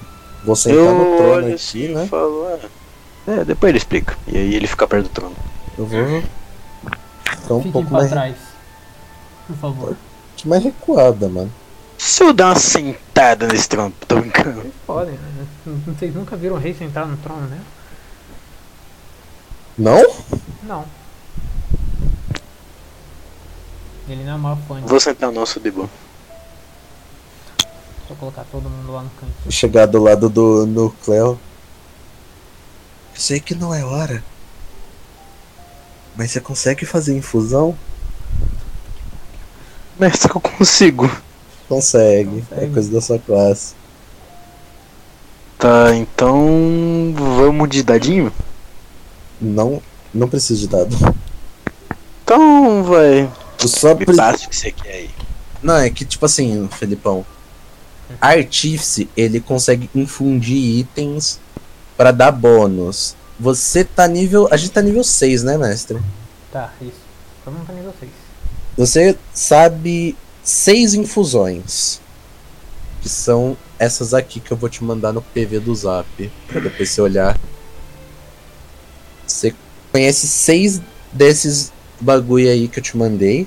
Vou 0.44 0.54
sentar 0.56 0.78
Eu 0.78 0.94
no 0.94 1.16
trono 1.16 1.46
aqui, 1.46 1.54
assim 1.54 1.88
né? 1.88 2.06
falo, 2.06 2.46
ah, 2.46 3.30
É, 3.30 3.44
depois 3.44 3.70
ele 3.70 3.78
explica. 3.78 4.16
E 4.28 4.36
aí 4.36 4.54
ele 4.54 4.66
fica 4.66 4.86
perto 4.86 5.04
do 5.04 5.10
trono. 5.10 5.36
Eu 5.76 5.86
vou. 5.86 6.22
Ficar 7.24 7.54
um 7.54 7.58
Fiquem 7.58 7.72
pouco 7.72 7.88
pra 7.88 7.98
mais, 7.98 8.10
trás, 8.10 8.36
por 9.48 9.56
favor. 9.56 9.96
mais 10.44 10.62
recuada, 10.62 11.28
mano. 11.28 11.52
Se 12.04 12.24
eu 12.24 12.32
dar 12.32 12.46
uma 12.46 12.56
sentada 12.56 13.46
nesse 13.46 13.68
trono, 13.68 13.94
tô 14.08 14.16
brincando. 14.16 14.60
Vocês 14.60 14.74
podem, 14.84 15.14
né? 15.14 15.46
Vocês 15.86 16.12
nunca 16.12 16.34
viram 16.34 16.56
um 16.56 16.58
rei 16.58 16.74
sentar 16.74 17.06
no 17.06 17.16
trono, 17.18 17.46
né? 17.46 17.60
Não? 19.78 20.12
Não. 20.64 20.84
Ele 24.08 24.24
não 24.24 24.32
é 24.32 24.34
o 24.34 24.38
maior 24.40 24.58
fã 24.66 24.80
de 24.80 24.88
Vou 24.88 24.98
sentar 24.98 25.30
não, 25.30 25.46
sou 25.46 25.62
de 25.62 25.70
boa. 25.70 25.88
Vou 28.08 28.16
colocar 28.16 28.44
todo 28.50 28.68
mundo 28.68 28.92
lá 28.92 29.02
no 29.04 29.10
canto. 29.10 29.52
Chegar 29.52 29.86
do 29.86 30.02
lado 30.02 30.28
do 30.28 30.66
núcleo. 30.66 31.38
Sei 33.14 33.38
que 33.38 33.54
não 33.54 33.72
é 33.72 33.84
hora. 33.84 34.24
Mas 36.16 36.32
você 36.32 36.40
consegue 36.40 36.84
fazer 36.84 37.16
infusão? 37.16 37.78
Mestre, 40.00 40.32
eu 40.34 40.40
consigo. 40.40 41.08
Consegue. 41.76 42.44
É 42.50 42.54
Consegue. 42.54 42.72
coisa 42.74 42.90
da 42.92 43.00
sua 43.00 43.18
classe. 43.18 43.74
Tá, 45.58 45.94
então. 45.94 47.14
Vamos 47.16 47.68
de 47.70 47.82
dadinho? 47.82 48.32
Não, 49.40 49.80
não 50.12 50.28
precisa 50.28 50.60
de 50.60 50.68
dado. 50.68 50.96
Então, 52.24 52.82
vai. 52.84 53.30
Tu 53.58 53.68
só 53.68 53.94
Me 53.94 54.04
pre- 54.04 54.16
passa 54.16 54.44
o 54.44 54.48
que 54.50 54.56
você 54.56 54.70
quer 54.72 54.92
aí. 54.92 55.10
Não, 55.62 55.76
é 55.76 55.88
que 55.88 56.04
tipo 56.04 56.26
assim, 56.26 56.68
Felipão. 56.72 57.24
Artífice, 58.20 59.08
ele 59.16 59.40
consegue 59.40 59.88
infundir 59.94 60.56
itens 60.80 61.40
pra 61.96 62.10
dar 62.12 62.32
bônus. 62.32 63.16
Você 63.40 63.82
tá 63.84 64.06
nível. 64.06 64.46
A 64.50 64.56
gente 64.56 64.72
tá 64.72 64.82
nível 64.82 65.02
6, 65.02 65.42
né, 65.42 65.56
mestre? 65.56 65.98
Tá, 66.52 66.70
isso. 66.82 66.92
Todo 67.44 67.54
mundo 67.54 67.66
tá 67.66 67.72
nível 67.72 67.94
6. 67.98 68.10
Você 68.76 69.16
sabe 69.32 70.14
seis 70.42 70.94
infusões. 70.94 72.00
Que 73.00 73.08
são 73.08 73.56
essas 73.78 74.14
aqui 74.14 74.40
que 74.40 74.52
eu 74.52 74.56
vou 74.56 74.68
te 74.68 74.82
mandar 74.84 75.12
no 75.12 75.22
PV 75.22 75.60
do 75.60 75.74
Zap. 75.74 76.30
Pra 76.46 76.60
depois 76.60 76.90
você 76.90 77.00
olhar. 77.00 77.38
Você 79.26 79.54
conhece 79.90 80.26
seis 80.28 80.80
desses 81.12 81.72
bagulho 82.00 82.50
aí 82.50 82.68
que 82.68 82.78
eu 82.78 82.82
te 82.82 82.96
mandei. 82.96 83.46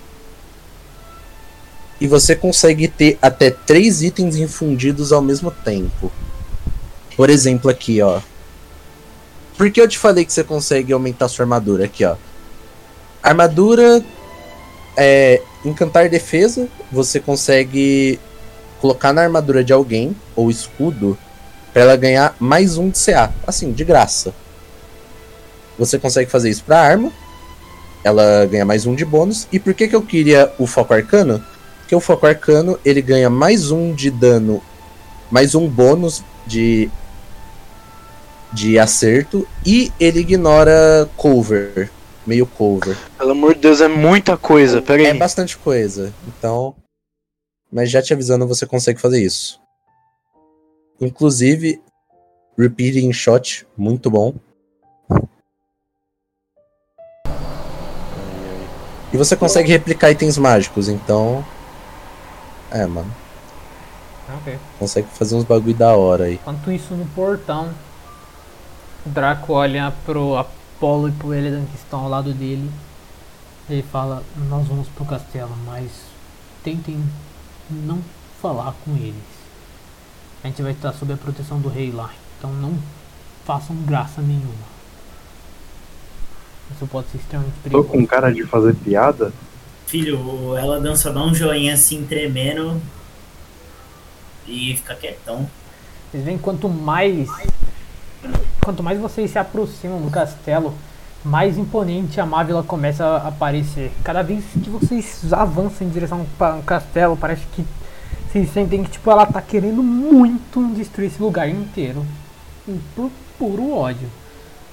E 1.99 2.07
você 2.07 2.35
consegue 2.35 2.87
ter 2.87 3.17
até 3.21 3.49
três 3.49 4.01
itens 4.01 4.35
infundidos 4.35 5.11
ao 5.11 5.21
mesmo 5.21 5.51
tempo. 5.51 6.11
Por 7.15 7.29
exemplo, 7.29 7.69
aqui, 7.69 8.01
ó. 8.01 8.19
Por 9.57 9.71
que 9.71 9.79
eu 9.79 9.87
te 9.87 9.97
falei 9.97 10.25
que 10.25 10.33
você 10.33 10.43
consegue 10.43 10.91
aumentar 10.91 11.29
sua 11.29 11.43
armadura? 11.43 11.85
Aqui, 11.85 12.03
ó. 12.03 12.17
Armadura 13.23 14.03
é, 14.97 15.41
encantar 15.63 16.09
defesa, 16.09 16.67
você 16.91 17.19
consegue 17.19 18.19
colocar 18.79 19.13
na 19.13 19.21
armadura 19.21 19.63
de 19.63 19.73
alguém, 19.73 20.15
ou 20.35 20.49
escudo, 20.49 21.17
pra 21.73 21.83
ela 21.83 21.95
ganhar 21.95 22.35
mais 22.39 22.77
um 22.77 22.89
de 22.89 22.99
CA. 22.99 23.33
Assim, 23.45 23.71
de 23.71 23.83
graça. 23.83 24.33
Você 25.77 25.99
consegue 25.99 26.31
fazer 26.31 26.49
isso 26.49 26.63
pra 26.63 26.79
arma, 26.79 27.11
ela 28.03 28.45
ganha 28.45 28.63
mais 28.63 28.85
um 28.85 28.95
de 28.95 29.03
bônus. 29.03 29.47
E 29.51 29.59
por 29.59 29.73
que, 29.73 29.87
que 29.87 29.95
eu 29.95 30.01
queria 30.01 30.53
o 30.57 30.67
foco 30.67 30.93
arcano? 30.93 31.43
Porque 31.79 31.95
o 31.95 31.99
foco 31.99 32.25
arcano 32.25 32.79
ele 32.85 33.01
ganha 33.01 33.29
mais 33.29 33.71
um 33.71 33.93
de 33.93 34.09
dano, 34.09 34.61
mais 35.29 35.53
um 35.53 35.67
bônus 35.67 36.23
de, 36.47 36.89
de 38.53 38.79
acerto, 38.79 39.47
e 39.65 39.91
ele 39.99 40.19
ignora 40.19 41.09
cover, 41.17 41.89
meio 42.25 42.45
cover. 42.45 42.97
Pelo 43.17 43.31
amor 43.31 43.53
de 43.53 43.61
Deus, 43.61 43.81
é 43.81 43.87
muita 43.87 44.37
coisa. 44.37 44.81
Pera 44.81 45.01
aí. 45.01 45.07
É 45.07 45.13
bastante 45.13 45.57
coisa. 45.57 46.13
Então. 46.27 46.75
Mas 47.71 47.91
já 47.91 48.01
te 48.01 48.13
avisando, 48.13 48.47
você 48.47 48.65
consegue 48.65 48.99
fazer 49.01 49.21
isso. 49.21 49.59
Inclusive, 50.99 51.81
Repeating 52.57 53.11
Shot, 53.11 53.67
muito 53.77 54.09
bom. 54.09 54.33
E 59.11 59.17
você 59.17 59.35
consegue 59.35 59.71
replicar 59.71 60.11
itens 60.11 60.37
mágicos, 60.37 60.89
então. 60.89 61.45
É, 62.71 62.85
mano. 62.85 63.13
Ok. 64.37 64.57
Consegue 64.79 65.07
fazer 65.09 65.35
uns 65.35 65.43
bagulho 65.43 65.73
da 65.73 65.95
hora 65.95 66.25
aí. 66.25 66.35
Enquanto 66.35 66.71
isso, 66.71 66.93
no 66.93 67.05
portão, 67.07 67.73
o 69.05 69.09
Draco 69.09 69.53
olha 69.53 69.93
pro 70.05 70.45
Apolo 70.75 71.07
e 71.07 71.11
pro 71.13 71.33
Eledan 71.33 71.63
que 71.65 71.75
estão 71.77 72.01
ao 72.01 72.09
lado 72.09 72.33
dele. 72.33 72.69
Ele 73.69 73.81
fala: 73.83 74.23
Nós 74.49 74.67
vamos 74.67 74.87
pro 74.89 75.05
castelo, 75.05 75.55
mas 75.65 75.89
tentem 76.63 77.01
não 77.69 78.01
falar 78.41 78.75
com 78.83 78.95
eles. 78.95 79.15
A 80.43 80.47
gente 80.47 80.61
vai 80.61 80.73
estar 80.73 80.93
sob 80.93 81.13
a 81.13 81.17
proteção 81.17 81.59
do 81.59 81.69
rei 81.69 81.91
lá, 81.91 82.11
então 82.37 82.51
não 82.53 82.77
façam 83.45 83.75
graça 83.77 84.21
nenhuma. 84.21 84.75
Isso 86.75 86.85
pode 86.87 87.07
ser 87.09 87.17
extremamente 87.17 87.55
Tô 87.55 87.61
perigoso. 87.69 87.87
com 87.89 88.05
cara 88.05 88.31
de 88.31 88.43
fazer 88.43 88.75
piada? 88.75 89.31
Filho, 89.87 90.55
ela 90.57 90.79
dança 90.79 91.11
dá 91.11 91.23
um 91.23 91.33
joinha 91.33 91.73
assim 91.73 92.05
tremendo 92.05 92.81
e 94.47 94.75
fica 94.75 94.95
quietão. 94.95 95.49
Vocês 96.11 96.23
veem 96.23 96.37
quanto 96.37 96.67
mais. 96.69 97.29
Quanto 98.63 98.81
mais 98.81 98.99
vocês 98.99 99.31
se 99.31 99.37
aproximam 99.37 100.01
do 100.01 100.09
castelo, 100.09 100.73
mais 101.23 101.57
imponente 101.57 102.19
a 102.19 102.25
Mávila 102.25 102.63
começa 102.63 103.05
a 103.05 103.27
aparecer. 103.27 103.91
Cada 104.03 104.21
vez 104.21 104.43
que 104.53 104.69
vocês 104.69 105.33
avançam 105.33 105.87
em 105.87 105.89
direção 105.89 106.25
para 106.37 106.57
o 106.57 106.63
castelo, 106.63 107.17
parece 107.17 107.43
que 107.53 107.65
vocês 108.29 108.51
sentem 108.51 108.83
que 108.83 108.91
tipo, 108.91 109.09
ela 109.09 109.25
tá 109.25 109.41
querendo 109.41 109.81
muito 109.81 110.65
destruir 110.75 111.07
esse 111.07 111.21
lugar 111.21 111.49
inteiro. 111.49 112.05
Por 112.95 113.11
puro 113.37 113.73
ódio. 113.73 114.09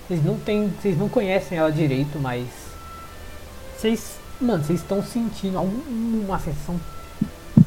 Vocês 0.07 0.25
não 0.25 0.37
tem, 0.37 0.69
vocês 0.69 0.99
não 0.99 1.09
conhecem 1.09 1.59
ela 1.59 1.71
direito, 1.71 2.19
mas 2.19 2.47
vocês, 3.77 4.17
mano, 4.41 4.65
vocês 4.65 4.81
estão 4.81 5.03
sentindo 5.03 5.61
uma 5.61 6.39
sensação 6.39 6.81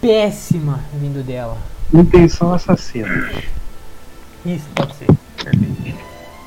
péssima 0.01 0.79
vindo 0.93 1.23
dela. 1.23 1.57
Intenção 1.93 2.53
assassina. 2.53 3.31
Isso, 4.45 4.65
pode 4.75 4.95
ser. 4.95 5.07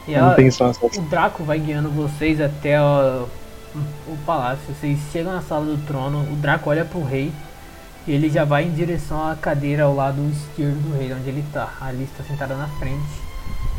E 0.06 0.14
assassina. 0.14 0.38
o 0.98 1.08
Draco 1.10 1.44
vai 1.44 1.58
guiando 1.58 1.90
vocês 1.90 2.40
até 2.40 2.80
o, 2.80 3.28
o 4.06 4.16
palácio. 4.24 4.64
Vocês 4.74 4.98
chegam 5.12 5.32
na 5.32 5.42
sala 5.42 5.64
do 5.66 5.76
trono. 5.86 6.20
O 6.32 6.36
Draco 6.36 6.70
olha 6.70 6.84
pro 6.84 7.02
rei. 7.04 7.32
E 8.06 8.12
ele 8.12 8.30
já 8.30 8.42
vai 8.44 8.64
em 8.64 8.70
direção 8.72 9.28
à 9.30 9.34
cadeira 9.36 9.82
ao 9.84 9.94
lado 9.94 10.18
esquerdo 10.30 10.80
do 10.80 10.96
rei, 10.98 11.12
onde 11.12 11.28
ele 11.28 11.44
tá. 11.52 11.74
Ali 11.80 12.04
está 12.04 12.24
sentada 12.24 12.54
na 12.54 12.66
frente. 12.78 13.04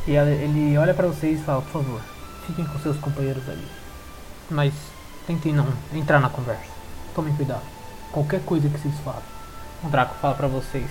E 0.07 0.13
ela- 0.15 0.29
ele 0.29 0.77
olha 0.77 0.93
pra 0.93 1.07
vocês 1.07 1.39
e 1.39 1.43
fala: 1.43 1.61
Por 1.63 1.81
favor, 1.83 2.01
fiquem 2.45 2.63
com 2.65 2.77
seus 2.79 2.97
companheiros 2.97 3.47
ali. 3.49 3.67
Mas 4.51 4.73
tentem 5.25 5.51
não 5.53 5.65
entrar 5.93 6.19
na 6.19 6.29
conversa. 6.29 6.61
Tomem 7.15 7.33
cuidado. 7.33 7.61
Qualquer 8.11 8.41
coisa 8.41 8.69
que 8.69 8.79
vocês 8.79 8.93
falem. 9.03 9.19
O 9.83 9.87
Draco 9.89 10.13
fala 10.21 10.35
pra 10.35 10.47
vocês. 10.47 10.85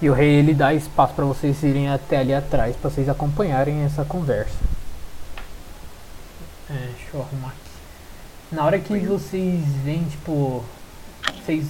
E 0.00 0.08
o 0.08 0.12
rei 0.12 0.30
ele 0.36 0.54
dá 0.54 0.72
espaço 0.72 1.14
para 1.14 1.24
vocês 1.24 1.60
irem 1.62 1.88
até 1.88 2.18
ali 2.18 2.32
atrás 2.32 2.76
para 2.76 2.88
vocês 2.88 3.08
acompanharem 3.08 3.82
essa 3.82 4.04
conversa. 4.04 4.56
É, 6.70 6.90
deixa 6.96 7.08
eu 7.14 7.20
arrumar 7.22 7.48
aqui. 7.48 7.58
Na 8.52 8.64
hora 8.64 8.78
que 8.78 8.96
vocês 9.00 9.64
veem, 9.84 10.04
tipo, 10.04 10.64
vocês 11.42 11.66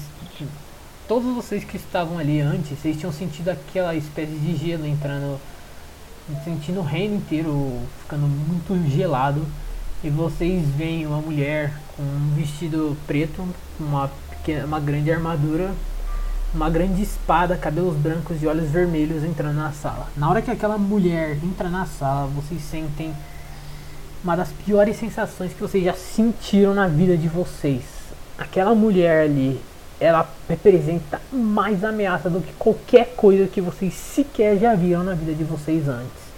todos 1.08 1.34
vocês 1.34 1.64
que 1.64 1.76
estavam 1.76 2.18
ali 2.18 2.40
antes, 2.40 2.78
vocês 2.78 2.96
tinham 2.98 3.12
sentido 3.12 3.48
aquela 3.48 3.94
espécie 3.94 4.32
de 4.32 4.54
gelo 4.56 4.86
entrando, 4.86 5.40
sentindo 6.44 6.80
o 6.80 6.84
reino 6.84 7.16
inteiro 7.16 7.80
ficando 8.02 8.26
muito 8.26 8.90
gelado. 8.90 9.44
E 10.04 10.10
vocês 10.10 10.68
veem 10.76 11.06
uma 11.06 11.20
mulher 11.20 11.72
com 11.96 12.02
um 12.02 12.34
vestido 12.36 12.96
preto, 13.06 13.48
uma 13.80 14.08
pequena, 14.30 14.66
uma 14.66 14.78
grande 14.78 15.10
armadura 15.10 15.72
uma 16.54 16.70
grande 16.70 17.02
espada, 17.02 17.56
cabelos 17.56 17.96
brancos 17.96 18.42
e 18.42 18.46
olhos 18.46 18.70
vermelhos 18.70 19.22
entrando 19.22 19.56
na 19.56 19.72
sala. 19.72 20.08
Na 20.16 20.28
hora 20.30 20.42
que 20.42 20.50
aquela 20.50 20.78
mulher 20.78 21.36
entra 21.42 21.68
na 21.68 21.84
sala, 21.86 22.26
vocês 22.28 22.62
sentem 22.62 23.14
uma 24.24 24.36
das 24.36 24.48
piores 24.50 24.96
sensações 24.96 25.52
que 25.52 25.60
vocês 25.60 25.84
já 25.84 25.92
sentiram 25.92 26.74
na 26.74 26.86
vida 26.86 27.16
de 27.16 27.28
vocês. 27.28 27.82
Aquela 28.36 28.74
mulher 28.74 29.24
ali, 29.24 29.60
ela 30.00 30.28
representa 30.48 31.20
mais 31.30 31.84
ameaça 31.84 32.30
do 32.30 32.40
que 32.40 32.52
qualquer 32.54 33.14
coisa 33.16 33.46
que 33.46 33.60
vocês 33.60 33.94
sequer 33.94 34.58
já 34.58 34.74
viram 34.74 35.04
na 35.04 35.14
vida 35.14 35.34
de 35.34 35.44
vocês 35.44 35.88
antes. 35.88 36.28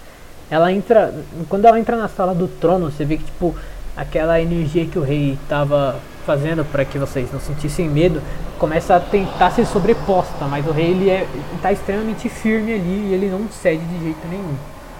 Ela 0.49 0.71
entra, 0.73 1.13
quando 1.47 1.65
ela 1.65 1.79
entra 1.79 1.95
na 1.95 2.09
sala 2.09 2.35
do 2.35 2.47
trono, 2.47 2.91
você 2.91 3.05
vê 3.05 3.17
que 3.17 3.23
tipo 3.23 3.55
aquela 3.95 4.41
energia 4.41 4.85
que 4.85 4.97
o 4.97 5.03
rei 5.03 5.37
estava 5.41 5.99
fazendo 6.25 6.63
para 6.63 6.85
que 6.85 6.97
vocês 6.97 7.31
não 7.31 7.39
sentissem 7.39 7.89
medo 7.89 8.21
começa 8.61 8.95
a 8.95 8.99
tentar 8.99 9.49
ser 9.49 9.65
sobreposta, 9.65 10.45
mas 10.45 10.67
o 10.67 10.71
rei 10.71 10.91
ele 10.91 11.09
é, 11.09 11.27
está 11.55 11.71
extremamente 11.71 12.29
firme 12.29 12.73
ali 12.73 13.09
e 13.09 13.13
ele 13.13 13.27
não 13.27 13.49
cede 13.49 13.83
de 13.83 14.03
jeito 14.03 14.27
nenhum. 14.29 14.55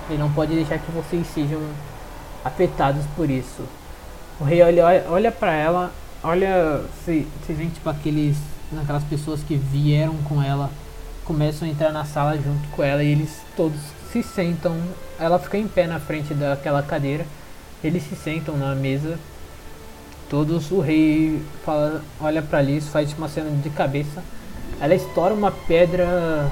Ele 0.09 0.17
não 0.17 0.31
pode 0.31 0.55
deixar 0.55 0.79
que 0.79 0.91
vocês 0.91 1.27
sejam 1.27 1.61
afetados 2.43 3.05
por 3.15 3.29
isso. 3.29 3.63
O 4.39 4.43
rei 4.43 4.63
olha, 4.63 5.05
olha, 5.07 5.31
para 5.31 5.53
ela, 5.53 5.91
olha, 6.23 6.81
vocês 7.05 7.27
veem 7.47 7.69
tipo 7.69 7.87
aqueles, 7.87 8.35
aquelas 8.81 9.03
pessoas 9.03 9.43
que 9.43 9.55
vieram 9.55 10.15
com 10.27 10.41
ela, 10.41 10.71
começam 11.23 11.67
a 11.67 11.71
entrar 11.71 11.91
na 11.91 12.03
sala 12.03 12.35
junto 12.37 12.67
com 12.69 12.81
ela 12.81 13.03
e 13.03 13.11
eles 13.11 13.41
todos 13.55 13.79
se 14.11 14.23
sentam. 14.23 14.75
Ela 15.19 15.37
fica 15.37 15.59
em 15.59 15.67
pé 15.67 15.85
na 15.85 15.99
frente 15.99 16.33
daquela 16.33 16.81
cadeira, 16.81 17.27
eles 17.83 18.03
se 18.03 18.15
sentam 18.15 18.57
na 18.57 18.75
mesa 18.75 19.17
todos, 20.29 20.71
o 20.71 20.79
rei 20.79 21.41
fala, 21.65 22.01
olha 22.19 22.41
pra 22.41 22.61
Liz, 22.61 22.87
faz 22.87 23.11
uma 23.17 23.27
cena 23.27 23.49
de 23.49 23.69
cabeça. 23.69 24.23
Ela 24.79 24.95
estoura 24.95 25.33
uma 25.33 25.51
pedra 25.51 26.49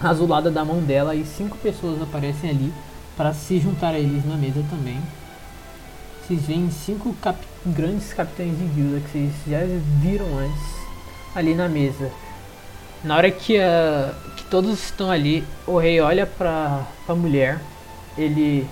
azulada 0.00 0.48
da 0.48 0.64
mão 0.64 0.80
dela 0.80 1.14
e 1.14 1.24
cinco 1.24 1.58
pessoas 1.58 2.00
aparecem 2.00 2.50
ali 2.50 2.72
para 3.16 3.34
se 3.34 3.58
juntar 3.58 3.94
a 3.94 3.98
eles 3.98 4.24
na 4.24 4.36
mesa 4.36 4.64
também. 4.70 5.00
Vocês 6.24 6.42
veem 6.42 6.70
cinco 6.70 7.12
cap- 7.14 7.44
grandes 7.66 8.14
capitães 8.14 8.56
de 8.56 8.64
guilda 8.64 9.00
que 9.00 9.10
vocês 9.10 9.32
já 9.48 9.58
viram 10.00 10.38
antes 10.38 10.62
ali 11.34 11.54
na 11.54 11.68
mesa. 11.68 12.10
Na 13.02 13.16
hora 13.16 13.30
que, 13.30 13.58
que 14.36 14.44
todos 14.44 14.84
estão 14.84 15.10
ali, 15.10 15.44
o 15.66 15.78
rei 15.78 16.00
olha 16.00 16.26
pra, 16.26 16.86
pra 17.04 17.14
mulher, 17.16 17.60
ele 18.16 18.68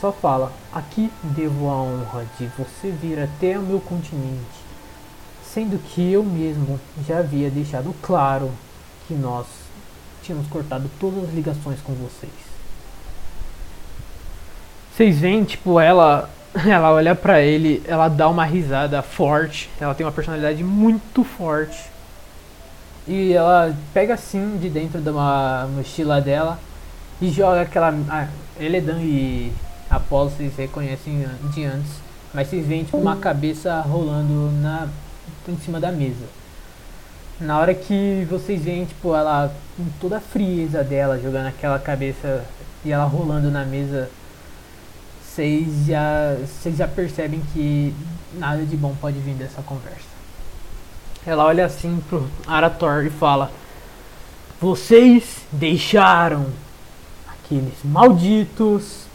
só 0.00 0.12
fala: 0.12 0.52
Aqui 0.72 1.10
devo 1.22 1.68
a 1.68 1.82
honra 1.82 2.26
de 2.38 2.46
você 2.58 2.90
vir 2.90 3.18
até 3.18 3.58
o 3.58 3.62
meu 3.62 3.80
continente, 3.80 4.44
sendo 5.42 5.78
que 5.78 6.12
eu 6.12 6.22
mesmo 6.22 6.78
já 7.06 7.18
havia 7.18 7.50
deixado 7.50 7.94
claro 8.02 8.50
que 9.06 9.14
nós 9.14 9.46
tínhamos 10.22 10.48
cortado 10.48 10.90
todas 11.00 11.24
as 11.24 11.34
ligações 11.34 11.80
com 11.80 11.92
vocês. 11.94 12.32
Vocês 14.94 15.18
veem, 15.18 15.44
tipo, 15.44 15.78
ela 15.80 16.28
ela 16.66 16.92
olha 16.92 17.14
pra 17.14 17.40
ele, 17.40 17.82
ela 17.86 18.08
dá 18.08 18.28
uma 18.28 18.44
risada 18.44 19.02
forte, 19.02 19.70
ela 19.80 19.94
tem 19.94 20.04
uma 20.04 20.12
personalidade 20.12 20.62
muito 20.64 21.22
forte. 21.24 21.78
E 23.06 23.32
ela 23.32 23.74
pega 23.94 24.14
assim 24.14 24.58
de 24.58 24.68
dentro 24.68 25.00
de 25.00 25.10
mochila 25.10 26.20
dela 26.20 26.58
e 27.20 27.30
joga 27.30 27.62
aquela. 27.62 27.94
Ah, 28.08 28.28
Eledan 28.60 29.00
e 29.00 29.52
Apolo 29.90 30.30
vocês 30.30 30.54
reconhecem 30.56 31.26
de 31.54 31.64
antes, 31.64 31.92
mas 32.34 32.48
vocês 32.48 32.66
veem 32.66 32.84
tipo 32.84 32.98
uma 32.98 33.16
cabeça 33.16 33.80
rolando 33.80 34.50
na, 34.60 34.86
em 35.48 35.56
cima 35.58 35.80
da 35.80 35.90
mesa. 35.90 36.26
Na 37.40 37.58
hora 37.58 37.72
que 37.72 38.26
vocês 38.28 38.62
veem, 38.62 38.84
tipo, 38.84 39.14
ela 39.14 39.54
com 39.76 39.84
toda 40.00 40.18
a 40.18 40.20
frieza 40.20 40.82
dela 40.82 41.20
jogando 41.20 41.46
aquela 41.46 41.78
cabeça 41.78 42.44
e 42.84 42.92
ela 42.92 43.04
rolando 43.04 43.50
na 43.50 43.64
mesa, 43.64 44.10
vocês 45.24 45.86
já, 45.86 46.34
vocês 46.34 46.76
já 46.76 46.86
percebem 46.86 47.40
que 47.52 47.94
nada 48.34 48.64
de 48.64 48.76
bom 48.76 48.94
pode 49.00 49.18
vir 49.20 49.34
dessa 49.34 49.62
conversa. 49.62 50.18
Ela 51.24 51.44
olha 51.44 51.64
assim 51.64 52.02
pro 52.08 52.28
Arator 52.46 53.06
e 53.06 53.10
fala: 53.10 53.50
Vocês 54.60 55.46
deixaram 55.52 56.46
aqueles 57.26 57.74
malditos 57.84 59.07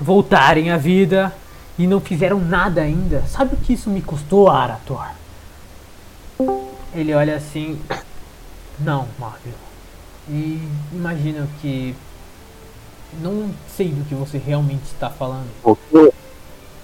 voltarem 0.00 0.70
à 0.70 0.76
vida 0.76 1.32
e 1.78 1.86
não 1.86 2.00
fizeram 2.00 2.38
nada 2.38 2.80
ainda. 2.80 3.22
Sabe 3.26 3.54
o 3.54 3.58
que 3.58 3.72
isso 3.72 3.90
me 3.90 4.00
custou, 4.00 4.50
Arator? 4.50 5.06
Ele 6.94 7.14
olha 7.14 7.36
assim: 7.36 7.78
Não, 8.78 9.06
Marvel. 9.18 9.52
E 10.28 10.60
imagino 10.92 11.46
que 11.60 11.94
não 13.20 13.50
sei 13.68 13.88
do 13.88 14.04
que 14.04 14.14
você 14.14 14.38
realmente 14.38 14.84
está 14.84 15.08
falando. 15.10 15.48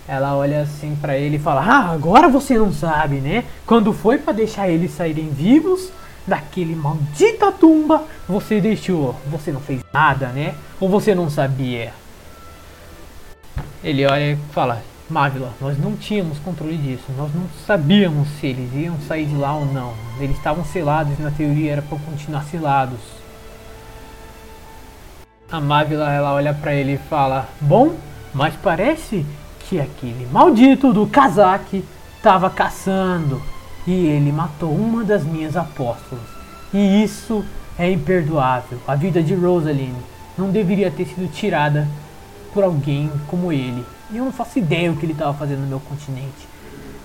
Ela 0.07 0.36
olha 0.36 0.62
assim 0.62 0.97
pra 1.00 1.16
ele 1.16 1.36
e 1.36 1.41
fala: 1.41 1.62
Ah, 1.62 1.92
agora 1.92 2.28
você 2.28 2.58
não 2.58 2.73
sabe, 2.73 3.16
né? 3.16 3.44
Quando 3.66 3.92
foi 3.92 4.18
pra 4.18 4.32
deixar 4.32 4.68
eles 4.68 4.92
saírem 4.92 5.31
vivos 5.31 5.91
daquele 6.26 6.74
maldita 6.74 7.50
tumba, 7.50 8.05
você 8.28 8.60
deixou. 8.60 9.16
Você 9.26 9.50
não 9.50 9.60
fez 9.60 9.81
nada, 9.92 10.28
né? 10.28 10.55
Ou 10.81 10.89
você 10.89 11.15
não 11.15 11.31
sabia? 11.31 11.92
Ele 13.83 14.07
olha 14.07 14.33
e 14.33 14.36
fala: 14.52 14.83
Mávila, 15.11 15.52
nós 15.61 15.78
não 15.78 15.97
tínhamos 15.97 16.39
controle 16.39 16.77
disso. 16.77 17.05
Nós 17.17 17.35
não 17.35 17.44
sabíamos 17.67 18.28
se 18.41 18.47
eles 18.47 18.73
iam 18.75 18.99
sair 19.01 19.27
de 19.27 19.35
lá 19.35 19.55
ou 19.55 19.67
não. 19.67 19.93
Eles 20.20 20.36
estavam 20.36 20.65
selados 20.65 21.19
e 21.19 21.23
na 21.23 21.31
teoria 21.31 21.73
era 21.73 21.83
para 21.83 21.99
continuar 21.99 22.44
selados. 22.44 22.99
A 25.51 25.61
Mávila 25.61 26.11
ela 26.11 26.33
olha 26.33 26.55
pra 26.55 26.73
ele 26.75 26.94
e 26.94 26.99
fala: 26.99 27.49
Bom, 27.61 27.94
mas 28.33 28.55
parece 28.62 29.27
que 29.69 29.81
aquele 29.81 30.27
maldito 30.33 30.93
do 30.93 31.07
casaque 31.07 31.85
estava 32.17 32.49
caçando 32.49 33.43
e 33.86 34.07
ele 34.07 34.31
matou 34.31 34.73
uma 34.73 35.05
das 35.05 35.25
minhas 35.25 35.57
apóstolas. 35.57 36.25
E 36.73 37.02
isso 37.02 37.44
é 37.78 37.91
imperdoável. 37.91 38.78
A 38.86 38.94
vida 38.94 39.23
de 39.23 39.35
Rosaline 39.35 40.02
não 40.39 40.51
deveria 40.51 40.91
ter 40.91 41.07
sido 41.07 41.31
tirada 41.31 41.86
por 42.52 42.62
alguém 42.62 43.10
como 43.28 43.52
ele. 43.52 43.84
E 44.10 44.16
eu 44.16 44.24
não 44.24 44.32
faço 44.32 44.58
ideia 44.58 44.92
o 44.92 44.97
que 44.97 45.06
ele 45.06 45.12
estava 45.12 45.32
fazendo 45.36 45.60
no 45.60 45.66
meu 45.66 45.81
continente. 45.81 46.48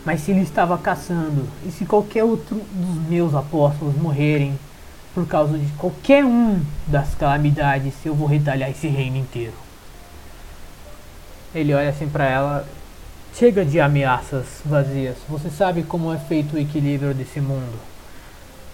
Mas 0.05 0.21
se 0.21 0.31
ele 0.31 0.41
estava 0.41 0.77
caçando 0.77 1.47
e 1.65 1.71
se 1.71 1.85
qualquer 1.85 2.23
outro 2.23 2.61
dos 2.71 3.07
meus 3.09 3.33
apóstolos 3.33 3.95
morrerem 3.97 4.57
por 5.13 5.27
causa 5.27 5.57
de 5.57 5.67
qualquer 5.73 6.23
um 6.23 6.61
das 6.85 7.15
calamidades, 7.15 7.93
eu 8.05 8.13
vou 8.13 8.27
retalhar 8.27 8.69
esse 8.69 8.87
reino 8.87 9.17
inteiro. 9.17 9.53
Ele 11.53 11.73
olha 11.73 11.89
assim 11.89 12.07
pra 12.07 12.25
ela. 12.25 12.67
Chega 13.33 13.63
de 13.63 13.79
ameaças 13.79 14.45
vazias. 14.65 15.17
Você 15.29 15.49
sabe 15.49 15.83
como 15.83 16.13
é 16.13 16.17
feito 16.17 16.55
o 16.55 16.59
equilíbrio 16.59 17.13
desse 17.13 17.39
mundo. 17.39 17.77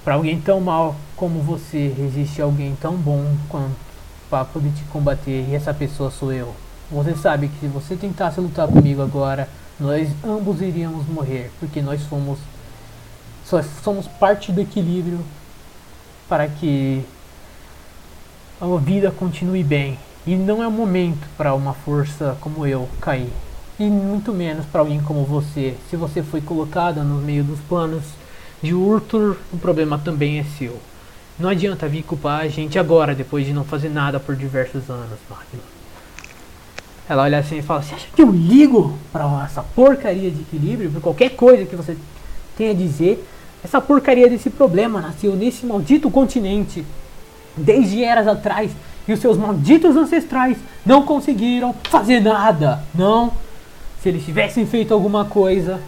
Para 0.03 0.15
alguém 0.15 0.39
tão 0.39 0.59
mal 0.59 0.95
como 1.15 1.41
você, 1.41 1.93
existe 1.97 2.41
alguém 2.41 2.77
tão 2.79 2.95
bom 2.95 3.25
quanto 3.49 3.92
para 4.33 4.45
poder 4.45 4.71
te 4.71 4.83
combater 4.85 5.45
e 5.47 5.53
essa 5.53 5.71
pessoa 5.71 6.09
sou 6.09 6.33
eu. 6.33 6.55
Você 6.89 7.13
sabe 7.15 7.49
que 7.49 7.59
se 7.59 7.67
você 7.67 7.95
tentasse 7.95 8.39
lutar 8.39 8.67
comigo 8.67 9.03
agora, 9.03 9.47
nós 9.79 10.09
ambos 10.23 10.59
iríamos 10.59 11.07
morrer, 11.07 11.51
porque 11.59 11.83
nós 11.83 12.01
somos 12.09 12.39
só 13.45 13.61
somos 13.83 14.07
parte 14.07 14.51
do 14.51 14.59
equilíbrio 14.59 15.19
para 16.27 16.47
que 16.47 17.05
a 18.59 18.65
vida 18.77 19.11
continue 19.11 19.63
bem. 19.63 19.99
E 20.25 20.35
não 20.35 20.63
é 20.63 20.67
o 20.67 20.71
momento 20.71 21.27
para 21.37 21.53
uma 21.53 21.75
força 21.75 22.35
como 22.41 22.65
eu 22.65 22.89
cair. 22.99 23.31
E 23.77 23.83
muito 23.83 24.33
menos 24.33 24.65
para 24.65 24.79
alguém 24.79 24.99
como 24.99 25.23
você. 25.25 25.75
Se 25.91 25.95
você 25.95 26.23
foi 26.23 26.41
colocada 26.41 27.03
no 27.03 27.21
meio 27.21 27.43
dos 27.43 27.59
planos 27.59 28.03
de 28.63 28.73
Urtur, 28.73 29.37
o 29.51 29.57
problema 29.59 29.99
também 29.99 30.39
é 30.39 30.43
seu. 30.57 30.79
Não 31.39 31.49
adianta 31.49 31.87
vir 31.87 32.03
culpar 32.03 32.41
a 32.41 32.47
gente 32.47 32.77
agora, 32.77 33.15
depois 33.15 33.45
de 33.45 33.53
não 33.53 33.63
fazer 33.63 33.89
nada 33.89 34.19
por 34.19 34.35
diversos 34.35 34.89
anos, 34.89 35.17
Magno. 35.29 35.61
Ela 37.09 37.23
olha 37.23 37.39
assim 37.39 37.57
e 37.57 37.61
fala: 37.61 37.81
Você 37.81 37.95
acha 37.95 38.07
que 38.15 38.21
eu 38.21 38.31
ligo 38.31 38.97
para 39.11 39.43
essa 39.45 39.63
porcaria 39.63 40.29
de 40.29 40.41
equilíbrio? 40.41 40.91
Por 40.91 41.01
qualquer 41.01 41.29
coisa 41.31 41.65
que 41.65 41.75
você 41.75 41.97
tenha 42.55 42.71
a 42.71 42.75
dizer? 42.75 43.27
Essa 43.63 43.81
porcaria 43.81 44.29
desse 44.29 44.49
problema 44.49 45.01
nasceu 45.01 45.35
nesse 45.35 45.65
maldito 45.65 46.09
continente 46.11 46.85
desde 47.55 48.03
eras 48.03 48.27
atrás 48.27 48.71
e 49.07 49.13
os 49.13 49.19
seus 49.19 49.37
malditos 49.37 49.95
ancestrais 49.95 50.57
não 50.85 51.03
conseguiram 51.03 51.73
fazer 51.89 52.19
nada. 52.19 52.83
Não. 52.93 53.31
Se 54.01 54.09
eles 54.09 54.25
tivessem 54.25 54.65
feito 54.65 54.93
alguma 54.93 55.25
coisa, 55.25 55.79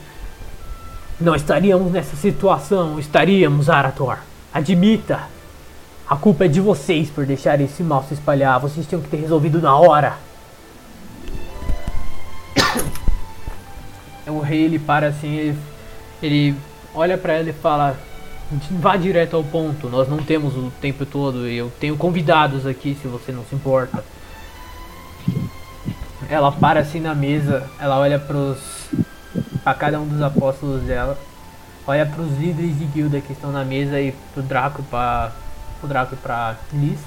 não 1.20 1.36
estaríamos 1.36 1.92
nessa 1.92 2.16
situação. 2.16 3.00
Estaríamos, 3.00 3.70
Arator. 3.70 4.20
Admita. 4.54 5.35
A 6.08 6.16
culpa 6.16 6.46
é 6.46 6.48
de 6.48 6.62
vocês 6.62 7.10
por 7.10 7.26
deixar 7.26 7.60
esse 7.60 7.82
mal 7.82 8.04
se 8.04 8.14
espalhar. 8.14 8.60
Vocês 8.60 8.86
tinham 8.86 9.02
que 9.02 9.10
ter 9.10 9.18
resolvido 9.18 9.62
na 9.62 9.76
hora. 9.78 10.18
O 14.28 14.40
rei 14.40 14.64
ele 14.64 14.80
para 14.80 15.08
assim, 15.08 15.36
ele, 15.36 15.60
ele 16.22 16.56
olha 16.96 17.16
pra 17.16 17.34
ela 17.34 17.50
e 17.50 17.54
fala: 17.54 17.96
Vá 18.72 18.98
direto 18.98 19.36
ao 19.36 19.44
ponto. 19.44 19.88
Nós 19.88 20.08
não 20.08 20.18
temos 20.18 20.56
o 20.56 20.72
tempo 20.82 21.06
todo 21.06 21.48
e 21.48 21.58
eu 21.58 21.72
tenho 21.80 21.96
convidados 21.96 22.66
aqui, 22.66 22.98
se 23.00 23.08
você 23.08 23.32
não 23.32 23.46
se 23.46 23.56
importa. 23.56 24.04
Ela 26.28 26.52
para 26.52 26.80
assim 26.80 27.00
na 27.00 27.14
mesa, 27.14 27.70
ela 27.80 28.00
olha 28.00 28.20
pros 28.20 28.58
a 29.64 29.74
cada 29.74 30.00
um 30.00 30.08
dos 30.08 30.22
apóstolos 30.22 30.82
dela, 30.84 31.18
olha 31.86 32.06
pros 32.06 32.38
líderes 32.38 32.78
de 32.78 32.86
guilda 32.86 33.22
que 33.22 33.34
estão 33.34 33.52
na 33.52 33.64
mesa 33.64 34.00
e 34.00 34.12
pro 34.34 34.44
Draco 34.44 34.84
para 34.84 35.32
pro 35.86 35.88
Draco 35.88 36.16
pra 36.18 36.56
Liz. 36.74 37.00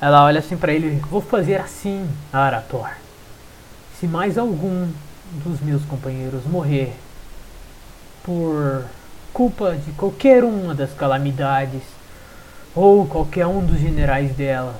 Ela 0.00 0.24
olha 0.24 0.40
assim 0.40 0.56
pra 0.56 0.72
ele, 0.72 1.00
vou 1.10 1.22
fazer 1.22 1.56
assim, 1.56 2.08
Arator. 2.32 2.90
Se 3.98 4.06
mais 4.06 4.36
algum 4.36 4.88
dos 5.32 5.60
meus 5.60 5.82
companheiros 5.86 6.44
morrer 6.44 6.94
por 8.22 8.84
culpa 9.32 9.74
de 9.74 9.90
qualquer 9.92 10.44
uma 10.44 10.74
das 10.74 10.92
calamidades 10.92 11.82
ou 12.74 13.06
qualquer 13.06 13.46
um 13.46 13.64
dos 13.64 13.80
generais 13.80 14.32
dela, 14.36 14.74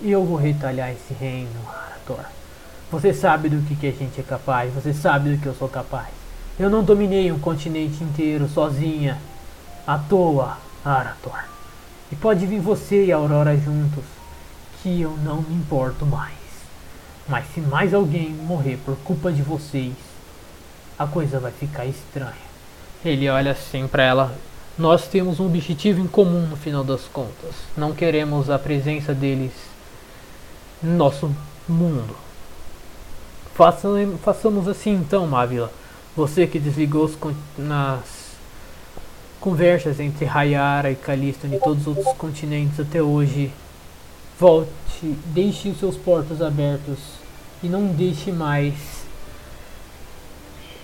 eu 0.00 0.24
vou 0.24 0.36
retalhar 0.36 0.90
esse 0.90 1.12
reino, 1.12 1.50
Arator. 1.68 2.24
Você 2.92 3.12
sabe 3.12 3.48
do 3.48 3.60
que, 3.66 3.74
que 3.74 3.88
a 3.88 3.92
gente 3.92 4.20
é 4.20 4.22
capaz, 4.22 4.72
você 4.72 4.94
sabe 4.94 5.34
do 5.34 5.42
que 5.42 5.46
eu 5.46 5.54
sou 5.54 5.68
capaz. 5.68 6.08
Eu 6.58 6.70
não 6.70 6.84
dominei 6.84 7.32
um 7.32 7.38
continente 7.38 8.02
inteiro 8.04 8.48
sozinha, 8.48 9.18
à 9.86 9.98
toa, 9.98 10.58
Arator. 10.84 11.49
E 12.12 12.16
pode 12.16 12.44
vir 12.46 12.60
você 12.60 13.06
e 13.06 13.12
a 13.12 13.16
Aurora 13.16 13.56
juntos, 13.56 14.04
que 14.82 15.00
eu 15.00 15.16
não 15.24 15.42
me 15.42 15.54
importo 15.54 16.04
mais. 16.04 16.34
Mas 17.28 17.44
se 17.54 17.60
mais 17.60 17.94
alguém 17.94 18.30
morrer 18.30 18.78
por 18.84 18.96
culpa 18.96 19.30
de 19.30 19.42
vocês, 19.42 19.92
a 20.98 21.06
coisa 21.06 21.38
vai 21.38 21.52
ficar 21.52 21.86
estranha. 21.86 22.50
Ele 23.04 23.28
olha 23.28 23.52
assim 23.52 23.86
pra 23.86 24.02
ela. 24.02 24.34
Nós 24.76 25.06
temos 25.06 25.38
um 25.38 25.46
objetivo 25.46 26.00
em 26.00 26.06
comum 26.06 26.46
no 26.46 26.56
final 26.56 26.82
das 26.82 27.02
contas. 27.02 27.54
Não 27.76 27.92
queremos 27.92 28.50
a 28.50 28.58
presença 28.58 29.14
deles 29.14 29.52
no 30.82 30.96
nosso 30.96 31.34
mundo. 31.68 32.16
Façam, 33.54 34.18
façamos 34.22 34.66
assim 34.66 34.94
então, 34.94 35.26
Mávila. 35.26 35.70
Você 36.16 36.46
que 36.46 36.58
desligou 36.58 37.04
os 37.04 37.16
nas 37.56 38.19
conversas 39.40 39.98
entre 39.98 40.26
Hayara 40.26 40.90
e 40.90 40.94
Callisto 40.94 41.46
e 41.46 41.58
todos 41.58 41.86
os 41.86 41.96
outros 41.96 42.16
continentes 42.16 42.78
até 42.78 43.02
hoje, 43.02 43.50
volte, 44.38 44.70
deixe 45.26 45.70
os 45.70 45.78
seus 45.78 45.96
portos 45.96 46.42
abertos 46.42 46.98
e 47.62 47.68
não 47.68 47.86
deixe 47.88 48.30
mais 48.30 48.74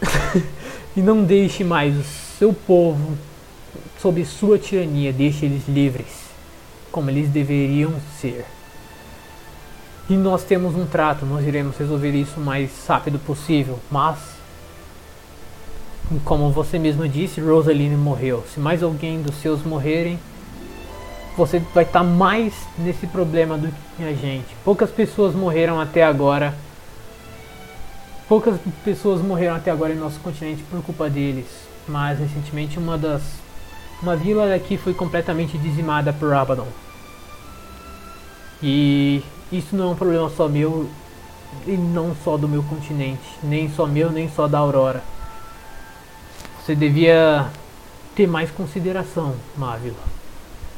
e 0.97 1.01
não 1.01 1.23
deixe 1.23 1.63
mais 1.63 1.97
o 1.97 2.03
seu 2.39 2.53
povo 2.53 3.17
sob 4.01 4.25
sua 4.25 4.59
tirania, 4.59 5.13
deixe 5.13 5.45
eles 5.47 5.69
livres, 5.69 6.27
como 6.91 7.11
eles 7.11 7.29
deveriam 7.29 7.95
ser. 8.21 8.45
E 10.09 10.15
nós 10.15 10.45
temos 10.45 10.75
um 10.75 10.87
trato, 10.87 11.27
nós 11.27 11.47
iremos 11.47 11.77
resolver 11.77 12.13
isso 12.13 12.39
o 12.39 12.43
mais 12.43 12.71
rápido 12.87 13.19
possível, 13.19 13.81
mas 13.91 14.36
como 16.25 16.51
você 16.51 16.79
mesmo 16.79 17.09
disse, 17.09 17.41
Rosaline 17.41 17.97
morreu. 17.97 18.45
Se 18.53 18.61
mais 18.61 18.83
alguém 18.83 19.21
dos 19.21 19.37
seus 19.37 19.63
morrerem, 19.65 20.19
você 21.37 21.59
vai 21.75 21.85
estar 21.85 22.03
mais 22.03 22.55
nesse 22.79 23.07
problema 23.07 23.59
do 23.59 23.69
que 23.97 24.05
a 24.05 24.13
gente. 24.13 24.57
Poucas 24.65 24.91
pessoas 24.91 25.35
morreram 25.35 25.81
até 25.81 26.03
agora. 26.03 26.55
Poucas 28.29 28.59
pessoas 28.85 29.21
morreram 29.21 29.55
até 29.55 29.71
agora 29.71 29.93
em 29.93 29.99
nosso 29.99 30.19
continente 30.21 30.63
por 30.71 30.83
culpa 30.83 31.11
deles. 31.11 31.47
Mas 31.89 32.19
recentemente 32.19 32.79
uma 32.79 32.97
das 32.97 33.23
uma 34.03 34.15
vila 34.15 34.49
daqui 34.49 34.77
foi 34.77 34.93
completamente 34.93 35.57
dizimada 35.57 36.13
por 36.13 36.33
Abaddon. 36.33 36.69
E 38.63 39.23
isso 39.51 39.75
não 39.75 39.89
é 39.89 39.93
um 39.93 39.97
problema 39.97 40.31
só 40.31 40.49
meu 40.49 40.89
e 41.67 41.73
não 41.73 42.15
só 42.23 42.37
do 42.37 42.49
meu 42.49 42.63
continente, 42.63 43.23
nem 43.43 43.71
só 43.71 43.87
meu, 43.87 44.11
nem 44.11 44.29
só 44.29 44.47
da 44.47 44.59
Aurora. 44.59 45.03
Você 46.67 46.75
devia 46.75 47.47
ter 48.17 48.27
mais 48.27 48.51
consideração, 48.51 49.37
Mávila. 49.57 49.95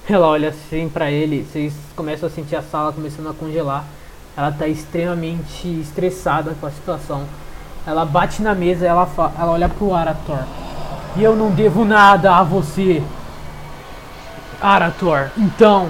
Ela 0.07 0.27
olha 0.27 0.51
assim 0.51 0.87
pra 0.87 1.11
ele, 1.11 1.47
vocês 1.51 1.73
começam 1.97 2.29
a 2.29 2.31
sentir 2.31 2.57
a 2.57 2.63
sala 2.63 2.93
começando 2.93 3.31
a 3.31 3.33
congelar. 3.33 3.87
Ela 4.37 4.53
tá 4.53 4.69
extremamente 4.69 5.67
estressada 5.81 6.55
com 6.61 6.67
a 6.67 6.71
situação. 6.71 7.25
Ela 7.87 8.05
bate 8.05 8.43
na 8.43 8.55
mesa, 8.55 8.87
ela, 8.87 9.07
fa- 9.07 9.33
ela 9.39 9.53
olha 9.53 9.67
pro 9.67 9.95
Arator. 9.95 10.43
E 11.17 11.23
eu 11.25 11.35
não 11.35 11.53
devo 11.53 11.87
nada 11.87 12.37
a 12.37 12.43
você, 12.43 13.03
Arator. 14.61 15.31
Então, 15.39 15.89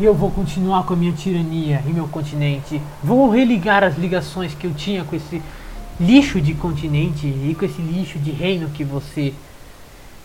eu 0.00 0.14
vou 0.14 0.30
continuar 0.30 0.84
com 0.84 0.94
a 0.94 0.96
minha 0.96 1.12
tirania 1.12 1.82
em 1.86 1.92
meu 1.92 2.08
continente. 2.08 2.80
Vou 3.02 3.28
religar 3.28 3.84
as 3.84 3.98
ligações 3.98 4.54
que 4.54 4.66
eu 4.66 4.72
tinha 4.72 5.04
com 5.04 5.14
esse 5.14 5.42
lixo 6.00 6.40
de 6.40 6.54
continente 6.54 7.26
e 7.26 7.54
com 7.58 7.64
esse 7.64 7.80
lixo 7.80 8.18
de 8.18 8.30
reino 8.30 8.70
que 8.70 8.84
você 8.84 9.32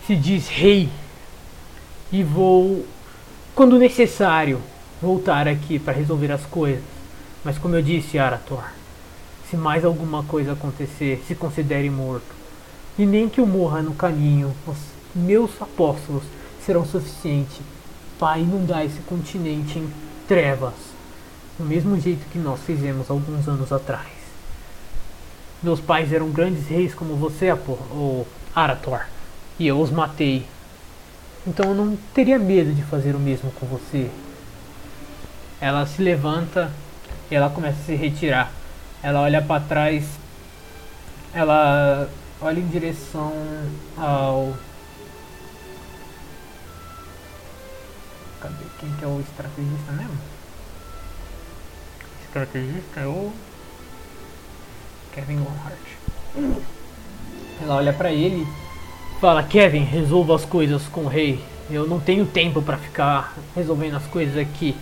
se 0.06 0.16
diz 0.16 0.48
rei. 0.48 0.88
E 2.12 2.22
vou, 2.22 2.84
quando 3.54 3.78
necessário, 3.78 4.60
voltar 5.00 5.46
aqui 5.46 5.78
para 5.78 5.92
resolver 5.92 6.32
as 6.32 6.44
coisas. 6.46 6.82
Mas 7.44 7.56
como 7.56 7.76
eu 7.76 7.82
disse, 7.82 8.18
Arator, 8.18 8.64
se 9.48 9.56
mais 9.56 9.84
alguma 9.84 10.22
coisa 10.24 10.52
acontecer, 10.52 11.22
se 11.26 11.34
considere 11.34 11.88
morto. 11.88 12.34
E 12.98 13.06
nem 13.06 13.28
que 13.28 13.40
eu 13.40 13.46
morra 13.46 13.80
no 13.80 13.94
caminho, 13.94 14.54
os 14.66 14.76
meus 15.14 15.50
apóstolos 15.60 16.24
serão 16.64 16.84
suficientes 16.84 17.58
para 18.18 18.38
inundar 18.38 18.84
esse 18.84 19.00
continente 19.00 19.78
em 19.78 19.90
trevas, 20.28 20.74
do 21.58 21.64
mesmo 21.64 21.98
jeito 21.98 22.28
que 22.30 22.38
nós 22.38 22.60
fizemos 22.60 23.10
alguns 23.10 23.48
anos 23.48 23.72
atrás. 23.72 24.19
Meus 25.62 25.80
pais 25.80 26.12
eram 26.12 26.30
grandes 26.30 26.66
reis 26.68 26.94
como 26.94 27.16
você, 27.16 27.50
ou 27.52 28.26
Arator, 28.54 29.02
e 29.58 29.66
eu 29.66 29.80
os 29.80 29.90
matei. 29.90 30.46
Então 31.46 31.70
eu 31.70 31.74
não 31.74 31.96
teria 32.14 32.38
medo 32.38 32.72
de 32.72 32.82
fazer 32.82 33.14
o 33.14 33.18
mesmo 33.18 33.50
com 33.52 33.66
você. 33.66 34.10
Ela 35.60 35.84
se 35.86 36.02
levanta 36.02 36.70
e 37.30 37.34
ela 37.34 37.50
começa 37.50 37.78
a 37.80 37.84
se 37.84 37.94
retirar. 37.94 38.50
Ela 39.02 39.20
olha 39.20 39.42
para 39.42 39.62
trás. 39.62 40.04
Ela 41.32 42.08
olha 42.40 42.58
em 42.58 42.66
direção 42.66 43.32
ao 43.96 44.54
Cadê? 48.40 48.64
Quem 48.78 48.90
que 48.94 49.04
é 49.04 49.08
o 49.08 49.20
estrategista 49.20 49.92
mesmo? 49.92 50.18
Estrategista 52.24 53.00
é 53.00 53.06
o 53.06 53.30
Kevin 55.14 55.36
Lonhart. 55.36 56.56
Ela 57.62 57.76
olha 57.76 57.92
pra 57.92 58.12
ele 58.12 58.46
fala: 59.20 59.42
Kevin, 59.42 59.84
resolva 59.84 60.34
as 60.34 60.44
coisas 60.44 60.82
com 60.88 61.02
o 61.02 61.08
rei. 61.08 61.40
Eu 61.70 61.86
não 61.86 62.00
tenho 62.00 62.26
tempo 62.26 62.60
pra 62.62 62.76
ficar 62.76 63.34
resolvendo 63.54 63.96
as 63.96 64.06
coisas 64.06 64.36
aqui. 64.36 64.74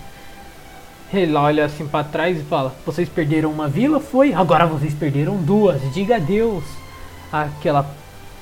Ele 1.12 1.34
olha 1.34 1.64
assim 1.64 1.86
pra 1.86 2.04
trás 2.04 2.38
e 2.38 2.44
fala: 2.44 2.74
Vocês 2.86 3.08
perderam 3.08 3.50
uma 3.50 3.68
vila? 3.68 4.00
Foi? 4.00 4.32
Agora 4.32 4.66
vocês 4.66 4.94
perderam 4.94 5.36
duas. 5.36 5.80
Diga 5.92 6.16
adeus 6.16 6.64
àquela 7.32 7.94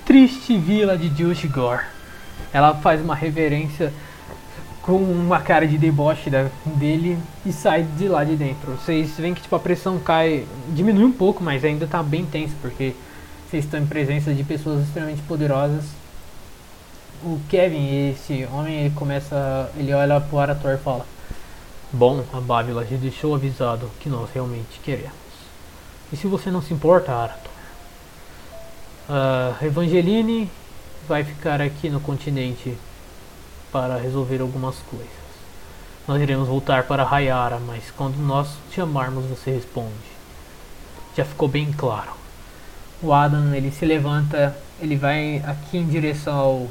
triste 0.04 0.56
vila 0.56 0.96
de 0.96 1.08
Jushgor. 1.08 1.80
Ela 2.52 2.74
faz 2.74 3.00
uma 3.00 3.14
reverência 3.14 3.92
com 4.86 4.96
uma 4.96 5.40
cara 5.40 5.66
de 5.66 5.76
deboche 5.76 6.30
da- 6.30 6.48
dele 6.64 7.18
e 7.44 7.52
sai 7.52 7.82
de 7.82 8.06
lá 8.08 8.22
de 8.22 8.36
dentro. 8.36 8.72
Vocês 8.76 9.10
veem 9.18 9.34
que 9.34 9.42
tipo, 9.42 9.56
a 9.56 9.58
pressão 9.58 9.98
cai, 9.98 10.46
diminui 10.68 11.04
um 11.04 11.12
pouco, 11.12 11.42
mas 11.42 11.64
ainda 11.64 11.86
tá 11.88 12.02
bem 12.02 12.24
tenso, 12.24 12.54
porque 12.62 12.94
vocês 13.50 13.64
estão 13.64 13.80
em 13.80 13.86
presença 13.86 14.32
de 14.32 14.44
pessoas 14.44 14.84
extremamente 14.84 15.22
poderosas. 15.22 15.84
O 17.24 17.40
Kevin, 17.48 18.10
esse 18.10 18.46
homem, 18.52 18.74
ele 18.82 18.94
começa. 18.94 19.70
Ele 19.76 19.92
olha 19.92 20.20
pro 20.20 20.38
Arator 20.38 20.74
e 20.74 20.78
fala: 20.78 21.04
Bom, 21.92 22.22
a 22.32 22.40
Bábila 22.40 22.84
já 22.84 22.96
deixou 22.96 23.34
avisado 23.34 23.90
que 24.00 24.08
nós 24.08 24.28
realmente 24.32 24.78
queremos. 24.84 25.12
E 26.12 26.16
se 26.16 26.26
você 26.28 26.50
não 26.50 26.62
se 26.62 26.72
importa, 26.72 27.12
Arator? 27.12 27.50
A 29.08 29.56
Evangeline 29.64 30.48
vai 31.08 31.24
ficar 31.24 31.60
aqui 31.60 31.88
no 31.88 32.00
continente 32.00 32.76
para 33.76 33.98
resolver 33.98 34.40
algumas 34.40 34.76
coisas. 34.90 35.06
Nós 36.08 36.22
iremos 36.22 36.48
voltar 36.48 36.84
para 36.84 37.06
Hayara, 37.06 37.58
mas 37.58 37.90
quando 37.94 38.16
nós 38.16 38.48
chamarmos 38.72 39.26
você 39.26 39.50
responde. 39.50 39.92
Já 41.14 41.26
ficou 41.26 41.46
bem 41.46 41.70
claro. 41.72 42.12
O 43.02 43.12
Adam 43.12 43.54
ele 43.54 43.70
se 43.70 43.84
levanta, 43.84 44.56
ele 44.80 44.96
vai 44.96 45.42
aqui 45.46 45.76
em 45.76 45.86
direção 45.86 46.38
ao 46.38 46.68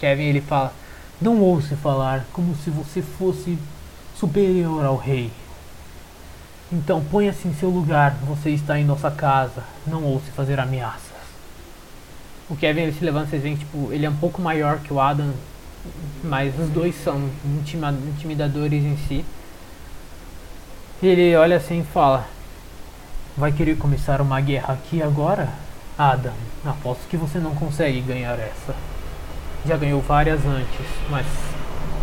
Kevin, 0.00 0.24
ele 0.24 0.40
fala: 0.40 0.72
Não 1.20 1.40
ouça 1.40 1.76
falar 1.76 2.26
como 2.32 2.56
se 2.56 2.70
você 2.70 3.00
fosse 3.00 3.56
superior 4.18 4.84
ao 4.84 4.96
rei. 4.96 5.30
Então 6.72 7.04
ponha-se 7.04 7.46
em 7.46 7.54
seu 7.54 7.70
lugar, 7.70 8.16
você 8.26 8.50
está 8.50 8.80
em 8.80 8.84
nossa 8.84 9.12
casa, 9.12 9.62
não 9.86 10.02
ouse 10.02 10.28
fazer 10.32 10.58
ameaças. 10.58 11.12
O 12.50 12.56
Kevin 12.56 12.80
ele 12.80 12.92
se 12.92 13.04
levanta, 13.04 13.28
vocês 13.28 13.42
veem 13.44 13.54
tipo, 13.54 13.92
ele 13.92 14.04
é 14.04 14.10
um 14.10 14.16
pouco 14.16 14.42
maior 14.42 14.80
que 14.80 14.92
o 14.92 15.00
Adam, 15.00 15.32
mas 16.22 16.58
os 16.58 16.68
dois 16.68 16.94
são 17.02 17.28
intimidadores 17.44 18.84
em 18.84 18.96
si. 19.08 19.24
Ele 21.02 21.34
olha 21.36 21.56
assim 21.56 21.80
e 21.80 21.84
fala: 21.84 22.26
Vai 23.36 23.50
querer 23.50 23.76
começar 23.76 24.20
uma 24.20 24.40
guerra 24.40 24.74
aqui 24.74 25.02
agora? 25.02 25.48
Adam, 25.98 26.32
aposto 26.64 27.08
que 27.08 27.16
você 27.16 27.38
não 27.38 27.54
consegue 27.54 28.00
ganhar 28.00 28.38
essa. 28.38 28.74
Já 29.66 29.76
ganhou 29.76 30.00
várias 30.00 30.44
antes, 30.44 30.86
mas 31.10 31.26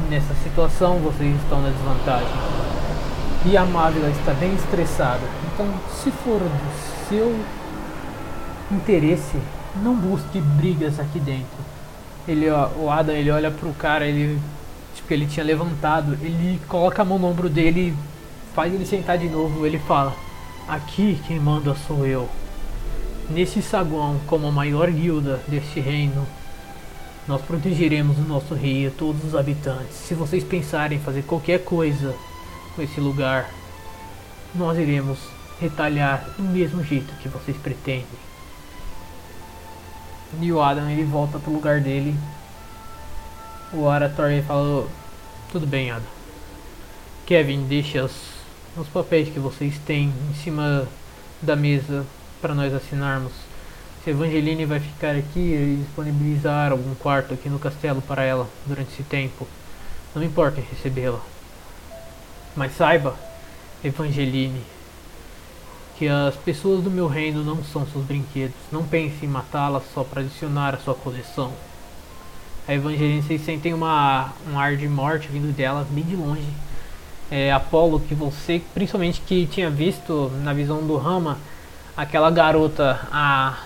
nessa 0.09 0.33
situação 0.43 0.99
vocês 0.99 1.35
estão 1.41 1.61
na 1.61 1.69
desvantagem. 1.69 2.27
E 3.45 3.55
a 3.55 3.65
Mávila 3.65 4.09
está 4.09 4.33
bem 4.33 4.53
estressada. 4.53 5.21
Então, 5.53 5.67
se 5.91 6.11
for 6.11 6.39
do 6.39 7.07
seu 7.07 7.39
interesse, 8.71 9.37
não 9.83 9.95
busque 9.95 10.41
brigas 10.41 10.99
aqui 10.99 11.19
dentro. 11.19 11.58
Ele, 12.27 12.49
ó, 12.49 12.69
o 12.77 12.89
Adam, 12.89 13.15
ele 13.15 13.31
olha 13.31 13.49
pro 13.49 13.73
cara, 13.73 14.05
ele 14.05 14.39
tipo 14.95 15.13
ele 15.13 15.25
tinha 15.25 15.45
levantado, 15.45 16.13
ele 16.21 16.59
coloca 16.67 17.01
a 17.01 17.05
mão 17.05 17.17
no 17.17 17.27
ombro 17.27 17.49
dele, 17.49 17.95
faz 18.53 18.73
ele 18.73 18.85
sentar 18.85 19.17
de 19.17 19.27
novo, 19.27 19.65
ele 19.65 19.79
fala: 19.79 20.13
"Aqui 20.67 21.19
quem 21.27 21.39
manda 21.39 21.75
sou 21.87 22.05
eu. 22.05 22.29
Nesse 23.29 23.61
saguão, 23.61 24.19
como 24.27 24.47
a 24.47 24.51
maior 24.51 24.89
guilda 24.89 25.39
deste 25.47 25.79
reino, 25.79 26.25
nós 27.27 27.41
protegeremos 27.41 28.17
o 28.17 28.21
nosso 28.21 28.55
rei 28.55 28.87
e 28.87 28.89
todos 28.89 29.23
os 29.23 29.35
habitantes. 29.35 29.95
Se 29.95 30.15
vocês 30.15 30.43
pensarem 30.43 30.97
em 30.97 31.01
fazer 31.01 31.21
qualquer 31.21 31.63
coisa 31.63 32.15
com 32.75 32.81
esse 32.81 32.99
lugar, 32.99 33.51
nós 34.55 34.77
iremos 34.79 35.19
retalhar 35.61 36.27
do 36.37 36.43
mesmo 36.43 36.83
jeito 36.83 37.13
que 37.21 37.29
vocês 37.29 37.55
pretendem. 37.57 38.28
O 40.31 40.61
Adam 40.61 40.89
ele 40.89 41.03
volta 41.03 41.39
pro 41.39 41.51
lugar 41.51 41.81
dele. 41.81 42.15
O 43.73 43.89
Arator 43.89 44.29
fala: 44.45 44.87
Tudo 45.51 45.65
bem, 45.65 45.89
Adam. 45.89 46.07
Kevin, 47.25 47.65
deixa 47.67 48.03
os, 48.03 48.13
os 48.77 48.87
papéis 48.87 49.29
que 49.29 49.39
vocês 49.39 49.77
têm 49.85 50.13
em 50.29 50.33
cima 50.35 50.87
da 51.41 51.55
mesa 51.55 52.05
para 52.41 52.53
nós 52.53 52.73
assinarmos. 52.73 53.33
Se 54.03 54.11
Evangeline 54.11 54.65
vai 54.65 54.79
ficar 54.79 55.15
aqui 55.15 55.39
e 55.39 55.83
disponibilizar 55.83 56.71
algum 56.71 56.95
quarto 56.95 57.33
aqui 57.33 57.49
no 57.49 57.59
castelo 57.59 58.01
para 58.01 58.23
ela 58.23 58.47
durante 58.65 58.93
esse 58.93 59.03
tempo, 59.03 59.47
não 60.15 60.23
importa 60.23 60.59
em 60.59 60.63
recebê-la. 60.63 61.19
Mas 62.55 62.75
saiba, 62.75 63.15
Evangeline, 63.83 64.61
que 65.99 66.07
as 66.07 66.33
pessoas 66.33 66.81
do 66.81 66.89
meu 66.89 67.07
reino 67.07 67.43
não 67.43 67.61
são 67.61 67.85
seus 67.85 68.05
brinquedos. 68.05 68.55
Não 68.71 68.83
pense 68.83 69.25
em 69.25 69.27
matá-las 69.27 69.83
só 69.93 70.01
para 70.01 70.21
adicionar 70.21 70.73
à 70.73 70.77
sua 70.77 70.95
coleção. 70.95 71.51
A 72.65 72.73
Evangeline, 72.73 73.21
vocês 73.21 73.43
sentem 73.43 73.73
uma, 73.73 74.31
um 74.49 74.57
ar 74.57 74.77
de 74.77 74.87
morte 74.87 75.27
vindo 75.27 75.53
dela, 75.53 75.85
bem 75.91 76.05
de 76.05 76.15
longe. 76.15 76.47
É, 77.29 77.51
Apolo, 77.51 77.99
que 77.99 78.15
você, 78.15 78.61
principalmente 78.73 79.19
que 79.19 79.45
tinha 79.45 79.69
visto 79.69 80.31
na 80.41 80.53
visão 80.53 80.87
do 80.87 80.95
Rama, 80.95 81.37
aquela 81.97 82.31
garota, 82.31 83.01
a 83.11 83.63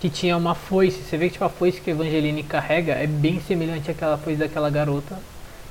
que 0.00 0.10
tinha 0.10 0.36
uma 0.36 0.54
foice. 0.54 1.02
Você 1.02 1.16
vê 1.16 1.28
que 1.28 1.32
tipo, 1.32 1.46
a 1.46 1.48
foice 1.48 1.80
que 1.80 1.90
a 1.90 1.94
Evangeline 1.94 2.42
carrega 2.42 2.92
é 2.92 3.06
bem 3.06 3.40
semelhante 3.40 3.90
àquela 3.90 4.18
foice 4.18 4.38
daquela 4.38 4.68
garota 4.68 5.18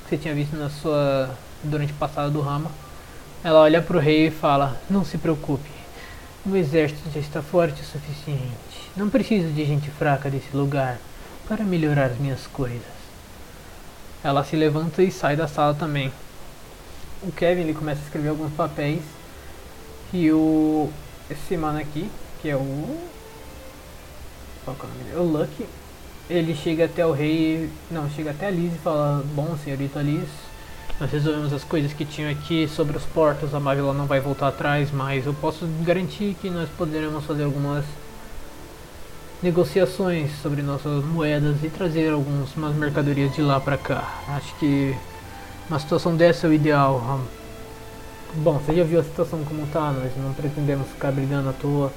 que 0.04 0.10
você 0.10 0.18
tinha 0.18 0.34
visto 0.34 0.56
na 0.56 0.72
sua 0.72 1.30
durante 1.64 1.94
o 1.94 1.96
passado 1.98 2.32
do 2.32 2.42
Rama. 2.42 2.72
Ela 3.44 3.60
olha 3.60 3.80
pro 3.80 4.00
rei 4.00 4.28
e 4.28 4.32
fala: 4.32 4.82
Não 4.90 5.06
se 5.06 5.20
preocupe, 5.20 5.70
o 6.46 6.56
exército 6.56 7.10
já 7.14 7.20
está 7.20 7.42
forte 7.42 7.82
o 7.82 7.86
suficiente. 7.86 8.92
Não 8.96 9.10
preciso 9.10 9.48
de 9.50 9.66
gente 9.66 9.90
fraca 9.90 10.30
desse 10.30 10.56
lugar 10.56 11.00
para 11.48 11.64
melhorar 11.64 12.08
as 12.08 12.18
minhas 12.18 12.46
coisas. 12.48 12.82
Ela 14.24 14.44
se 14.44 14.56
levanta 14.56 15.02
e 15.02 15.12
sai 15.12 15.36
da 15.36 15.48
sala 15.48 15.74
também. 15.74 16.12
O 17.22 17.32
Kevin 17.32 17.62
ele 17.62 17.74
começa 17.74 18.02
a 18.02 18.04
escrever 18.04 18.30
alguns 18.30 18.52
papéis 18.54 19.02
e 20.12 20.32
o 20.32 20.90
esse 21.30 21.56
mano 21.56 21.80
aqui, 21.80 22.10
que 22.42 22.50
é 22.50 22.56
o 22.56 23.00
qual 24.66 24.76
é 24.80 24.84
o 24.84 24.88
nome 24.88 25.04
dele? 25.04 25.18
O 25.18 25.24
Lucky, 25.24 25.66
ele 26.30 26.56
chega 26.56 26.86
até 26.86 27.06
o 27.06 27.12
rei, 27.12 27.70
não, 27.90 28.10
chega 28.10 28.32
até 28.32 28.48
a 28.48 28.52
Liz 28.52 28.74
e 28.74 28.78
fala: 28.78 29.24
"Bom, 29.34 29.58
senhorita 29.58 30.02
Liz, 30.02 30.28
nós 31.04 31.12
resolvemos 31.12 31.52
as 31.52 31.66
coisas 31.66 31.92
que 31.92 32.06
tinham 32.06 32.32
aqui 32.32 32.66
sobre 32.66 32.96
os 32.96 33.04
portos, 33.04 33.54
a 33.54 33.60
Mávila 33.60 33.94
não 33.94 34.06
vai 34.06 34.22
voltar 34.22 34.48
atrás, 34.48 34.90
mas 34.90 35.26
eu 35.26 35.34
posso 35.34 35.68
garantir 35.82 36.34
que 36.42 36.50
nós 36.50 36.70
poderemos 36.78 37.26
fazer 37.26 37.44
algumas 37.44 37.84
negociações 39.42 40.32
sobre 40.42 40.62
nossas 40.62 41.04
moedas 41.04 41.62
e 41.62 41.68
trazer 41.68 42.14
algumas 42.14 42.56
mercadorias 42.56 43.36
de 43.36 43.42
lá 43.42 43.60
para 43.60 43.78
cá. 43.78 44.24
Acho 44.30 44.56
que 44.56 44.96
uma 45.70 45.78
situação 45.78 46.16
dessa 46.16 46.48
é 46.48 46.50
o 46.50 46.54
ideal. 46.54 47.20
Bom, 48.36 48.60
você 48.60 48.74
já 48.74 48.86
viu 48.86 49.02
a 49.02 49.04
situação 49.04 49.44
como 49.44 49.68
tá, 49.68 49.92
nós 49.92 50.14
não 50.16 50.34
pretendemos 50.34 50.88
ficar 50.88 51.12
brigando 51.12 51.50
à 51.50 51.54
toa. 51.54 51.92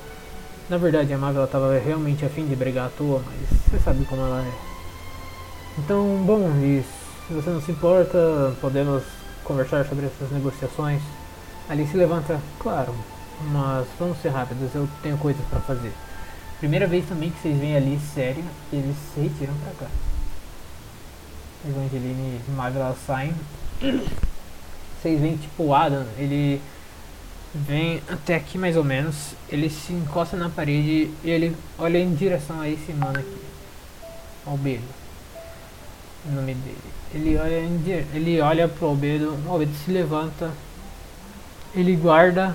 Na 0.68 0.78
verdade, 0.78 1.12
a 1.12 1.18
Marvel 1.18 1.44
estava 1.44 1.78
realmente 1.78 2.24
afim 2.24 2.44
de 2.44 2.56
brigar 2.56 2.86
à 2.86 2.90
toa, 2.90 3.22
mas 3.24 3.60
você 3.70 3.78
sabe 3.84 4.04
como 4.06 4.22
ela 4.22 4.42
é. 4.42 4.52
Então, 5.78 6.24
bom, 6.26 6.50
Liz, 6.60 6.86
se 7.26 7.34
você 7.34 7.50
não 7.50 7.60
se 7.60 7.72
importa, 7.72 8.54
podemos 8.60 9.02
conversar 9.42 9.84
sobre 9.86 10.06
essas 10.06 10.30
negociações. 10.30 11.02
Ali 11.68 11.86
se 11.86 11.96
levanta, 11.96 12.40
claro, 12.60 12.94
mas 13.50 13.86
vamos 13.98 14.18
ser 14.22 14.28
rápidos, 14.28 14.72
eu 14.74 14.88
tenho 15.02 15.18
coisas 15.18 15.44
para 15.46 15.60
fazer. 15.60 15.92
Primeira 16.60 16.86
vez 16.86 17.06
também 17.06 17.30
que 17.30 17.40
vocês 17.40 17.58
veem 17.58 17.76
ali 17.76 18.00
sério, 18.14 18.44
eles 18.72 18.96
se 19.12 19.20
retiram 19.20 19.54
pra 19.54 19.86
cá. 19.86 19.92
Evangeline 21.68 22.40
e 22.46 22.50
Marvel 22.52 22.96
saem. 23.06 23.34
Vocês 25.02 25.20
veem 25.20 25.36
tipo 25.36 25.64
o 25.64 25.74
Adam, 25.74 26.06
ele 26.16 26.60
vem 27.54 28.02
até 28.08 28.34
aqui 28.34 28.56
mais 28.58 28.76
ou 28.76 28.82
menos, 28.82 29.34
ele 29.48 29.68
se 29.68 29.92
encosta 29.92 30.36
na 30.36 30.48
parede 30.48 31.12
e 31.22 31.30
ele 31.30 31.54
olha 31.78 31.98
em 31.98 32.14
direção 32.14 32.60
a 32.60 32.68
esse 32.68 32.92
mano 32.92 33.18
aqui. 33.18 33.38
Albedo. 34.46 34.82
O 36.24 36.32
nome 36.32 36.54
dele. 36.54 36.95
Ele 37.16 37.34
olha, 37.38 38.04
ele 38.12 38.40
olha 38.42 38.68
pro 38.68 38.88
Albedo, 38.88 39.34
o 39.46 39.50
Albedo 39.50 39.72
se 39.74 39.90
levanta, 39.90 40.52
ele 41.74 41.96
guarda 41.96 42.54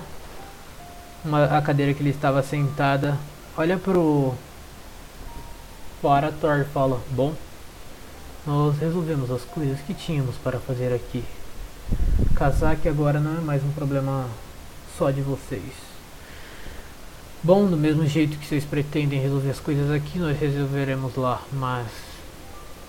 uma, 1.24 1.46
a 1.46 1.60
cadeira 1.60 1.92
que 1.92 2.00
ele 2.00 2.10
estava 2.10 2.44
sentada, 2.44 3.18
olha 3.58 3.76
pro, 3.76 4.32
pro 6.00 6.10
Arator 6.10 6.60
e 6.60 6.64
fala, 6.64 7.00
bom, 7.10 7.34
nós 8.46 8.78
resolvemos 8.78 9.32
as 9.32 9.42
coisas 9.42 9.80
que 9.80 9.94
tínhamos 9.94 10.36
para 10.36 10.60
fazer 10.60 10.94
aqui. 10.94 11.24
Kazaki 12.36 12.88
agora 12.88 13.18
não 13.18 13.38
é 13.38 13.40
mais 13.40 13.64
um 13.64 13.72
problema 13.72 14.26
só 14.96 15.10
de 15.10 15.22
vocês. 15.22 15.72
Bom, 17.42 17.66
do 17.66 17.76
mesmo 17.76 18.06
jeito 18.06 18.38
que 18.38 18.46
vocês 18.46 18.64
pretendem 18.64 19.20
resolver 19.20 19.50
as 19.50 19.58
coisas 19.58 19.90
aqui, 19.90 20.20
nós 20.20 20.38
resolveremos 20.38 21.16
lá, 21.16 21.42
mas 21.52 22.11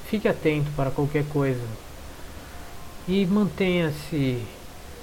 fique 0.09 0.27
atento 0.27 0.69
para 0.75 0.91
qualquer 0.91 1.25
coisa. 1.25 1.63
E 3.07 3.25
mantenha-se, 3.25 4.41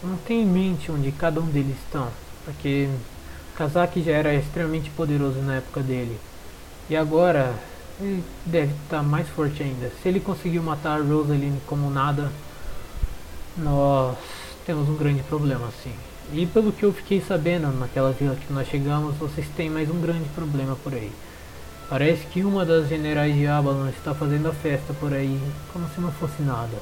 mantenha 0.02 0.42
em 0.42 0.46
mente 0.46 0.90
onde 0.90 1.12
cada 1.12 1.40
um 1.40 1.46
deles 1.46 1.76
estão, 1.84 2.08
porque 2.44 2.88
Kazaki 3.56 4.02
já 4.02 4.12
era 4.12 4.34
extremamente 4.34 4.88
poderoso 4.90 5.40
na 5.40 5.56
época 5.56 5.82
dele. 5.82 6.18
E 6.88 6.96
agora 6.96 7.54
ele 8.00 8.24
deve 8.46 8.72
estar 8.84 9.02
mais 9.02 9.28
forte 9.28 9.62
ainda. 9.62 9.92
Se 10.02 10.08
ele 10.08 10.18
conseguiu 10.18 10.62
matar 10.62 10.98
a 10.98 11.02
Rosaline 11.02 11.60
como 11.66 11.90
nada, 11.90 12.32
nós 13.56 14.16
temos 14.64 14.88
um 14.88 14.96
grande 14.96 15.22
problema 15.24 15.68
assim. 15.68 15.92
E 16.32 16.46
pelo 16.46 16.72
que 16.72 16.84
eu 16.84 16.92
fiquei 16.92 17.20
sabendo 17.20 17.70
naquela 17.78 18.12
vila 18.12 18.36
que 18.36 18.52
nós 18.52 18.68
chegamos, 18.68 19.16
vocês 19.16 19.46
têm 19.56 19.68
mais 19.68 19.90
um 19.90 20.00
grande 20.00 20.28
problema 20.30 20.76
por 20.76 20.94
aí. 20.94 21.12
Parece 21.91 22.25
que 22.27 22.44
uma 22.44 22.65
das 22.65 22.89
generais 22.89 23.35
de 23.35 23.49
Abalon 23.49 23.89
está 23.89 24.15
fazendo 24.15 24.49
a 24.49 24.52
festa 24.52 24.94
por 24.94 25.12
aí, 25.12 25.41
como 25.73 25.89
se 25.89 26.01
não 26.01 26.12
fosse 26.12 26.41
nada. 26.41 26.78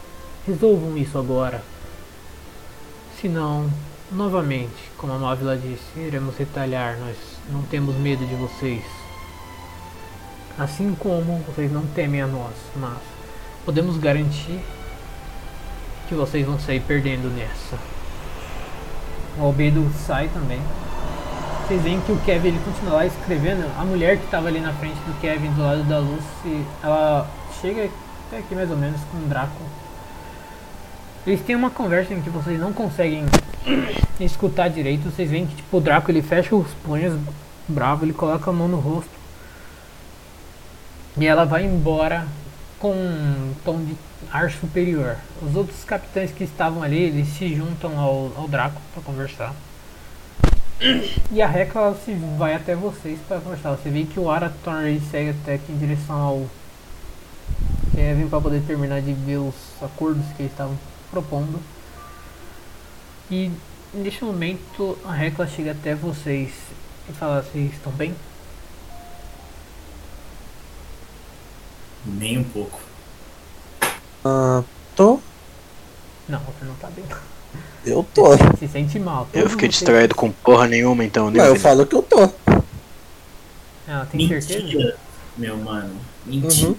Resolvam 0.46 0.98
isso 0.98 1.16
agora. 1.16 1.62
Senão, 3.18 3.72
novamente, 4.12 4.90
como 4.98 5.14
a 5.14 5.18
Mávila 5.18 5.56
disse, 5.56 5.98
iremos 5.98 6.36
retalhar, 6.36 6.98
nós 6.98 7.16
não 7.50 7.62
temos 7.62 7.96
medo 7.96 8.26
de 8.26 8.34
vocês. 8.34 8.84
Assim 10.58 10.94
como 10.94 11.42
vocês 11.46 11.72
não 11.72 11.86
temem 11.86 12.20
a 12.20 12.26
nós, 12.26 12.54
mas 12.76 12.98
podemos 13.64 13.96
garantir 13.96 14.60
que 16.06 16.14
vocês 16.14 16.44
vão 16.44 16.60
sair 16.60 16.80
perdendo 16.80 17.34
nessa. 17.34 17.78
O 19.38 19.44
Albedo 19.44 19.90
sai 20.06 20.28
também. 20.28 20.60
Vocês 21.68 21.82
veem 21.82 22.00
que 22.00 22.10
o 22.10 22.16
Kevin 22.20 22.48
ele 22.48 22.60
continua 22.64 22.94
lá 22.94 23.04
escrevendo. 23.04 23.70
A 23.78 23.84
mulher 23.84 24.16
que 24.16 24.24
estava 24.24 24.48
ali 24.48 24.58
na 24.58 24.72
frente 24.72 24.96
do 25.00 25.20
Kevin 25.20 25.50
do 25.50 25.60
lado 25.60 25.82
da 25.82 25.98
Lucy, 25.98 26.64
ela 26.82 27.30
chega 27.60 27.90
até 28.26 28.38
aqui 28.38 28.54
mais 28.54 28.70
ou 28.70 28.76
menos 28.78 28.98
com 29.12 29.18
o 29.18 29.28
Draco. 29.28 29.60
Eles 31.26 31.42
têm 31.42 31.54
uma 31.54 31.68
conversa 31.68 32.14
em 32.14 32.22
que 32.22 32.30
vocês 32.30 32.58
não 32.58 32.72
conseguem 32.72 33.26
escutar 34.18 34.68
direito. 34.68 35.10
Vocês 35.10 35.30
veem 35.30 35.46
que 35.46 35.56
tipo, 35.56 35.76
o 35.76 35.80
Draco 35.82 36.10
ele 36.10 36.22
fecha 36.22 36.56
os 36.56 36.72
punhos 36.82 37.20
bravo, 37.68 38.06
ele 38.06 38.14
coloca 38.14 38.48
a 38.48 38.52
mão 38.52 38.66
no 38.66 38.80
rosto. 38.80 39.10
E 41.18 41.26
ela 41.26 41.44
vai 41.44 41.66
embora 41.66 42.26
com 42.78 42.92
um 42.92 43.52
tom 43.62 43.84
de 43.84 43.94
ar 44.32 44.50
superior. 44.50 45.16
Os 45.42 45.54
outros 45.54 45.84
capitães 45.84 46.32
que 46.32 46.44
estavam 46.44 46.82
ali, 46.82 46.98
eles 46.98 47.28
se 47.28 47.54
juntam 47.54 48.00
ao, 48.00 48.32
ao 48.38 48.48
Draco 48.48 48.80
para 48.94 49.02
conversar. 49.02 49.52
E 51.32 51.42
a 51.42 51.50
Hecla 51.50 51.82
ela 51.82 52.00
se 52.04 52.14
vai 52.36 52.54
até 52.54 52.76
vocês 52.76 53.18
para 53.26 53.40
conversar. 53.40 53.72
Você 53.72 53.90
vê 53.90 54.04
que 54.04 54.20
o 54.20 54.30
Arathorn 54.30 54.88
ele 54.88 55.02
segue 55.10 55.30
até 55.30 55.54
aqui 55.54 55.72
em 55.72 55.78
direção 55.78 56.16
ao 56.16 56.46
Kevin 57.94 58.28
para 58.28 58.40
poder 58.40 58.62
terminar 58.62 59.02
de 59.02 59.12
ver 59.12 59.38
os 59.38 59.54
acordos 59.82 60.24
que 60.36 60.42
eles 60.42 60.52
estavam 60.52 60.78
propondo. 61.10 61.60
E 63.28 63.50
neste 63.92 64.24
momento 64.24 64.96
a 65.04 65.16
Hecla 65.22 65.48
chega 65.48 65.72
até 65.72 65.96
vocês 65.96 66.52
e 67.08 67.12
fala: 67.12 67.42
Vocês 67.42 67.72
estão 67.72 67.92
bem? 67.92 68.14
Nem 72.06 72.38
um 72.38 72.44
pouco. 72.44 72.80
Ah, 74.24 74.62
tô. 74.94 75.18
Não, 76.28 76.38
você 76.40 76.64
não 76.64 76.74
tá 76.76 76.88
bem. 76.88 77.04
Eu 77.84 78.06
tô. 78.14 78.36
Se 78.58 78.68
sente 78.68 78.98
mal. 78.98 79.28
Eu 79.32 79.48
fiquei 79.48 79.68
distraído 79.68 80.14
com 80.14 80.30
porra 80.30 80.66
nenhuma, 80.66 81.04
então. 81.04 81.30
nem 81.30 81.40
Mas 81.40 81.48
eu 81.48 81.56
falo 81.56 81.86
que 81.86 81.94
eu 81.94 82.02
tô. 82.02 82.30
Ah, 83.86 84.06
tem 84.10 84.28
certeza? 84.28 84.60
Mentira, 84.60 84.96
meu 85.36 85.56
mano. 85.56 85.94
Mentira. 86.26 86.68
Uhum. 86.68 86.76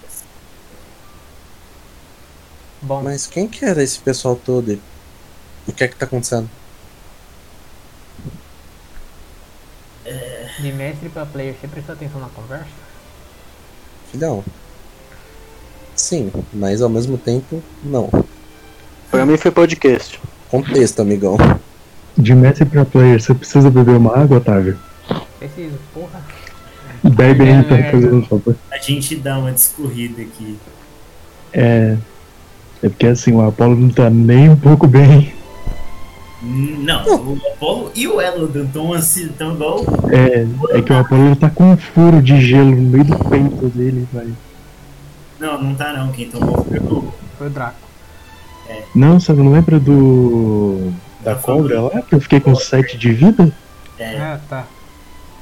Bom, 2.81 3.01
Mas 3.01 3.27
quem 3.27 3.47
que 3.47 3.65
era 3.65 3.83
esse 3.83 3.99
pessoal 3.99 4.35
todo? 4.35 4.79
O 5.67 5.71
que 5.71 5.83
é 5.83 5.87
que 5.87 5.95
tá 5.95 6.05
acontecendo? 6.05 6.49
De 10.59 10.73
mestre 10.73 11.07
pra 11.09 11.25
player, 11.25 11.55
você 11.59 11.67
prestou 11.67 11.95
atenção 11.95 12.19
na 12.19 12.27
conversa? 12.29 12.67
Filhão. 14.11 14.43
Sim, 15.95 16.31
mas 16.53 16.81
ao 16.81 16.89
mesmo 16.89 17.17
tempo, 17.17 17.63
não. 17.83 18.09
Pra 19.09 19.25
mim 19.25 19.37
foi 19.37 19.51
podcast. 19.51 20.19
Contexto, 20.49 21.01
amigão. 21.01 21.37
De 22.17 22.33
mestre 22.35 22.65
pra 22.65 22.83
player, 22.83 23.21
você 23.21 23.33
precisa 23.33 23.69
beber 23.69 23.95
uma 23.95 24.17
água, 24.17 24.37
Otávio? 24.37 24.77
Preciso, 25.37 25.77
porra. 25.93 26.21
Bebe 27.03 27.43
aí, 27.43 27.63
tá 27.63 27.91
fazendo 27.91 28.17
um 28.17 28.25
favor. 28.25 28.55
A 28.71 28.77
gente 28.77 29.15
dá 29.15 29.37
uma 29.37 29.51
discorrida 29.51 30.21
aqui. 30.21 30.57
É. 31.53 31.97
É 32.81 32.89
porque 32.89 33.07
assim, 33.07 33.33
o 33.33 33.41
Apolo 33.41 33.75
não 33.75 33.89
tá 33.89 34.09
nem 34.09 34.49
um 34.49 34.55
pouco 34.55 34.87
bem. 34.87 35.33
Não, 36.41 37.03
o 37.03 37.41
Apollo 37.53 37.91
e 37.93 38.07
o 38.07 38.21
Elodon 38.21 38.63
estão 38.63 38.93
assim, 38.93 39.27
tão 39.37 39.53
igual. 39.53 39.83
É, 40.09 40.77
é 40.77 40.81
que 40.81 40.91
o 40.91 40.97
Apolo 40.97 41.35
tá 41.35 41.49
com 41.49 41.71
um 41.71 41.77
furo 41.77 42.21
de 42.21 42.39
gelo 42.39 42.71
no 42.71 42.81
meio 42.81 43.03
do 43.03 43.17
peito 43.17 43.67
dele, 43.67 44.07
vai. 44.13 44.27
Não, 45.39 45.61
não 45.61 45.75
tá 45.75 45.93
não. 45.93 46.11
Quem 46.11 46.29
tomou 46.29 46.63
foi 46.63 46.79
o. 46.79 47.13
Foi 47.37 47.47
o 47.47 47.49
Draco. 47.49 47.88
Não, 48.95 49.19
você 49.19 49.33
não 49.33 49.51
lembra 49.51 49.79
do. 49.79 50.91
Da 51.21 51.33
Da 51.33 51.39
cobra 51.41 51.81
lá? 51.81 52.01
Que 52.01 52.15
eu 52.15 52.21
fiquei 52.21 52.39
com 52.39 52.55
7 52.55 52.97
de 52.97 53.11
vida? 53.11 53.51
É, 53.97 54.15
É, 54.15 54.39
tá. 54.49 54.65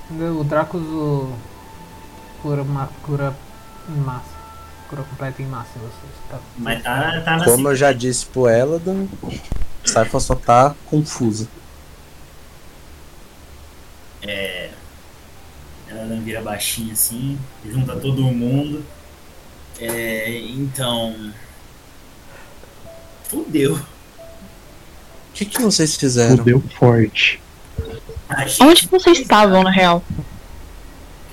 O 0.10 0.44
Draco 0.44 0.78
usou 0.78 1.34
cura, 2.42 2.64
ma- 2.64 2.90
cura 3.04 3.36
em 3.90 4.00
massa. 4.00 4.38
Cura 4.90 5.04
completa 5.04 5.42
em 5.42 5.46
massa 5.46 5.70
em 5.76 5.80
vocês. 5.82 6.14
Tá. 6.30 6.40
mas 6.58 6.82
tá, 6.82 7.22
tá 7.22 7.38
na 7.38 7.46
Como 7.46 7.68
eu 7.70 7.76
já 7.76 7.92
disse 7.92 8.26
pro 8.26 8.48
Eladon, 8.50 9.08
Saifa 9.84 10.20
só 10.20 10.34
tá 10.36 10.74
confusa. 10.90 11.48
Ela 15.90 16.06
não 16.06 16.22
vira 16.22 16.42
baixinha 16.42 16.94
assim, 16.94 17.38
junta 17.66 17.96
todo 17.96 18.22
mundo. 18.24 18.84
É, 19.80 20.40
então. 20.50 21.32
Fudeu. 23.30 23.76
O 23.76 23.80
que, 25.34 25.46
que 25.46 25.62
vocês 25.62 25.96
fizeram? 25.96 26.38
Fudeu 26.38 26.64
forte. 26.80 27.40
A 28.30 28.46
gente 28.46 28.64
Onde 28.64 28.88
vocês 28.88 29.20
estavam, 29.20 29.64
na 29.64 29.72
real? 29.72 30.04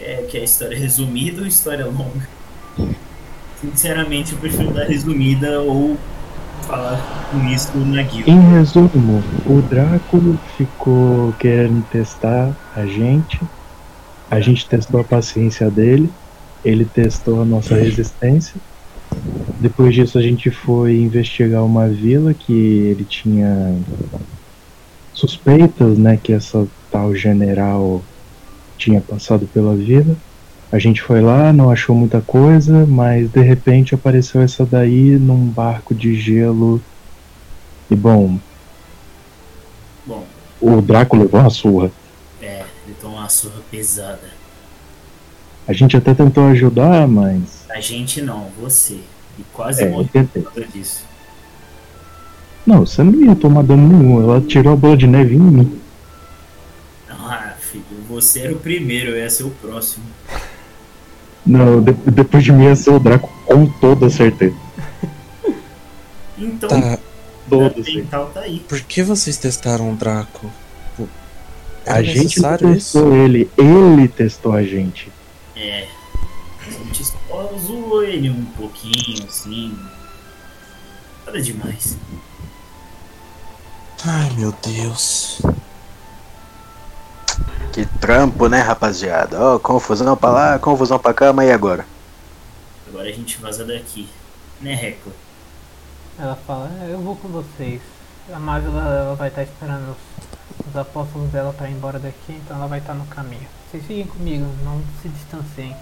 quer, 0.05 0.27
quer 0.27 0.45
história 0.45 0.79
resumida 0.79 1.41
ou 1.41 1.47
história 1.47 1.87
longa? 1.87 2.29
Sinceramente, 3.61 4.33
eu 4.33 4.39
prefiro 4.39 4.73
dar 4.73 4.85
resumida 4.85 5.61
ou 5.61 5.97
falar 6.63 7.29
com 7.31 7.47
isso 7.49 7.77
na 7.79 8.03
guilda. 8.03 8.31
Em 8.31 8.41
resumo, 8.53 9.25
o 9.47 9.63
Dráculo 9.63 10.39
ficou 10.57 11.33
querendo 11.39 11.83
testar 11.91 12.55
a 12.77 12.85
gente. 12.85 13.41
A 14.31 14.41
gente 14.41 14.69
testou 14.69 15.01
a 15.01 15.05
paciência 15.05 15.71
dele. 15.71 16.11
Ele 16.65 16.85
testou 16.85 17.41
a 17.41 17.45
nossa 17.45 17.75
resistência. 17.75 18.55
Depois 19.61 19.95
disso, 19.95 20.19
a 20.19 20.23
gente 20.23 20.51
foi 20.51 20.97
investigar 20.97 21.65
uma 21.65 21.89
vila 21.89 22.35
que 22.35 22.53
ele 22.53 23.05
tinha 23.05 23.75
suspeitas, 25.13 25.97
né? 25.99 26.17
Que 26.23 26.33
essa 26.33 26.67
tal 26.91 27.15
general 27.15 28.03
tinha 28.77 29.01
passado 29.01 29.47
pela 29.47 29.75
vila. 29.75 30.17
A 30.73 30.79
gente 30.79 31.01
foi 31.01 31.21
lá, 31.21 31.53
não 31.53 31.71
achou 31.71 31.95
muita 31.95 32.21
coisa, 32.21 32.85
mas 32.87 33.31
de 33.31 33.41
repente 33.43 33.95
apareceu 33.95 34.41
essa 34.43 34.67
daí 34.67 35.19
num 35.19 35.47
barco 35.49 35.95
de 35.95 36.15
gelo. 36.15 36.83
E 37.91 37.95
bom, 37.95 38.39
Bom, 40.07 40.27
o 40.61 40.81
Draco 40.83 41.17
levou 41.17 41.41
uma 41.41 41.51
surra. 41.51 41.91
é, 42.43 42.65
ele 42.85 42.95
tomou 43.01 43.19
uma 43.19 43.29
surra 43.29 43.61
pesada. 43.71 44.33
A 45.67 45.73
gente 45.73 45.97
até 45.97 46.13
tentou 46.13 46.47
ajudar, 46.49 47.07
mas. 47.09 47.54
A 47.75 47.81
gente 47.81 48.23
não, 48.23 48.51
você. 48.61 49.01
E 49.39 49.43
quase 49.53 49.83
É, 49.83 49.87
eu 49.89 49.91
morreu 49.91 50.29
por 50.33 50.43
causa 50.45 50.65
disso. 50.73 51.05
Não, 52.65 52.87
você 52.87 53.03
não 53.03 53.13
ia 53.25 53.35
tomar 53.35 53.63
dano 53.65 53.87
nenhum. 53.87 54.23
Ela 54.23 54.41
tirou 54.41 54.73
a 54.73 54.77
bola 54.77 54.97
de 54.97 55.07
neve 55.07 55.35
em 55.35 55.39
mim. 55.41 55.81
Ah, 57.11 57.53
filho, 57.61 57.85
você 58.09 58.41
era 58.43 58.53
o 58.53 58.59
primeiro, 58.59 59.11
eu 59.11 59.17
ia 59.19 59.29
ser 59.29 59.43
o 59.45 59.51
próximo. 59.51 60.05
Não, 61.45 61.83
de- 61.83 61.93
depois 61.93 62.45
de 62.45 62.53
mim 62.53 62.65
ia 62.65 62.77
ser 62.77 62.91
o 62.91 62.99
Draco 62.99 63.31
com 63.45 63.67
toda 63.67 64.09
certeza. 64.09 64.55
Então, 66.39 66.69
Tá, 66.69 66.99
o 67.47 67.51
Toda 67.51 67.75
certeza. 67.75 67.97
mental 67.99 68.31
tá 68.33 68.41
aí. 68.41 68.61
por 68.69 68.81
que 68.81 69.03
vocês 69.03 69.37
testaram 69.37 69.93
o 69.93 69.97
Draco? 69.97 70.51
Era 71.87 71.99
A 71.99 72.03
gente 72.03 72.41
não 72.41 72.51
necessário 72.51 72.75
isso? 72.75 72.99
testou 72.99 73.15
ele, 73.17 73.51
ele 73.59 74.09
testou 74.09 74.53
a 74.55 74.63
gente. 74.63 75.11
É. 75.55 75.87
A 76.67 76.71
gente 76.71 77.05
só 77.05 77.53
zoou 77.59 78.03
ele 78.03 78.31
um 78.31 78.45
pouquinho, 78.45 79.25
assim. 79.29 79.79
Nada 81.27 81.41
demais. 81.41 81.97
Ai, 84.07 84.31
meu 84.37 84.53
Deus. 84.63 85.41
Que 87.73 87.87
trampo, 87.87 88.49
né, 88.49 88.61
rapaziada? 88.61 89.41
Ó, 89.41 89.59
confusão 89.59 90.17
pra 90.17 90.31
lá, 90.31 90.59
confusão 90.59 90.99
pra 90.99 91.13
cá, 91.15 91.33
mas 91.33 91.49
e 91.49 91.53
agora? 91.53 91.87
Agora 92.89 93.09
a 93.09 93.13
gente 93.13 93.39
vaza 93.39 93.65
daqui. 93.65 94.09
Né, 94.61 94.75
Recla? 94.75 95.13
Ela 96.19 96.37
fala, 96.47 96.71
"É, 96.83 96.93
eu 96.93 96.99
vou 97.01 97.17
com 97.17 97.29
vocês. 97.29 97.81
A 98.33 98.39
Marvel 98.39 98.71
ela, 98.79 98.95
ela 98.99 99.15
vai 99.17 99.29
estar 99.29 99.43
esperando 99.43 99.91
os, 99.91 100.67
os 100.69 100.77
apóstolos 100.77 101.29
dela 101.31 101.53
para 101.53 101.69
ir 101.69 101.73
embora 101.73 101.99
daqui, 101.99 102.33
então 102.33 102.57
ela 102.57 102.69
vai 102.69 102.79
estar 102.79 102.95
no 102.95 103.05
caminho. 103.07 103.47
Vocês 103.71 103.83
fiquem 103.85 104.07
comigo, 104.07 104.47
não 104.63 104.81
se 105.03 105.09
distanciem. 105.09 105.75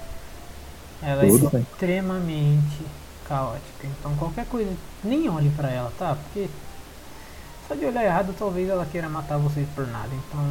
Ela 1.02 1.26
Tudo 1.26 1.46
é 1.48 1.50
bem. 1.50 1.60
extremamente 1.72 2.80
caótica, 3.28 3.86
então 3.98 4.14
qualquer 4.16 4.44
coisa, 4.46 4.70
nem 5.02 5.28
olhe 5.28 5.50
pra 5.50 5.70
ela, 5.70 5.92
tá? 5.98 6.14
Porque 6.16 6.48
só 7.66 7.74
de 7.74 7.84
olhar 7.86 8.04
errado 8.04 8.34
talvez 8.38 8.68
ela 8.68 8.86
queira 8.90 9.08
matar 9.08 9.38
vocês 9.38 9.66
por 9.74 9.86
nada, 9.88 10.08
então. 10.12 10.44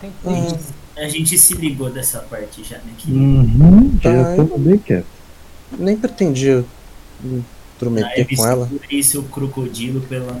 Tem 0.00 0.10
que 0.10 0.28
Hum. 0.28 0.58
A 0.96 1.08
gente 1.08 1.38
se 1.38 1.54
ligou 1.54 1.90
dessa 1.90 2.20
parte 2.20 2.62
já, 2.64 2.76
né? 2.78 2.92
Que 2.98 3.10
Uhum, 3.12 3.98
Tá, 4.02 4.10
já 4.12 4.36
tô 4.46 4.58
bem 4.58 4.78
quieto. 4.78 5.06
Nem 5.78 5.96
pretendia 5.96 6.64
me 7.20 7.44
intrometer 7.76 8.26
com 8.36 8.46
ela. 8.46 8.66
segurei 8.66 9.02
seu 9.02 9.22
crocodilo 9.24 10.00
pela. 10.02 10.34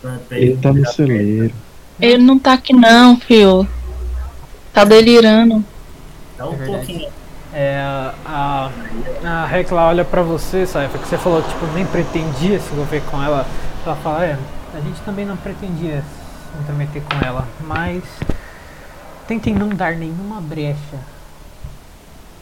pra- 0.00 0.18
pra 0.28 0.38
Ele 0.38 0.56
tá 0.56 0.72
no 0.72 0.86
celeiro. 0.92 1.52
Ele 2.00 2.22
não 2.22 2.38
tá 2.38 2.54
aqui 2.54 2.72
não, 2.72 3.18
fio. 3.18 3.66
Tá 4.72 4.84
delirando. 4.84 5.62
Dá 6.38 6.48
um 6.48 6.54
É 6.54 6.66
pouquinho. 6.66 7.08
É, 7.52 7.80
a, 8.24 8.70
a 9.24 9.46
Recla 9.46 9.88
olha 9.88 10.04
pra 10.04 10.22
você, 10.22 10.64
Saifa, 10.66 10.98
que 10.98 11.08
você 11.08 11.18
falou 11.18 11.42
tipo, 11.42 11.66
nem 11.74 11.84
pretendia 11.84 12.60
se 12.60 12.72
envolver 12.72 13.02
com 13.10 13.20
ela. 13.20 13.44
Ela 13.84 13.96
fala, 13.96 14.24
é, 14.24 14.38
a 14.72 14.80
gente 14.80 15.00
também 15.00 15.26
não 15.26 15.36
pretendia 15.36 16.02
se 16.02 16.60
intrometer 16.60 17.02
com 17.02 17.26
ela, 17.26 17.48
mas 17.60 18.04
tentem 19.26 19.54
não 19.54 19.68
dar 19.70 19.96
nenhuma 19.96 20.40
brecha. 20.40 20.98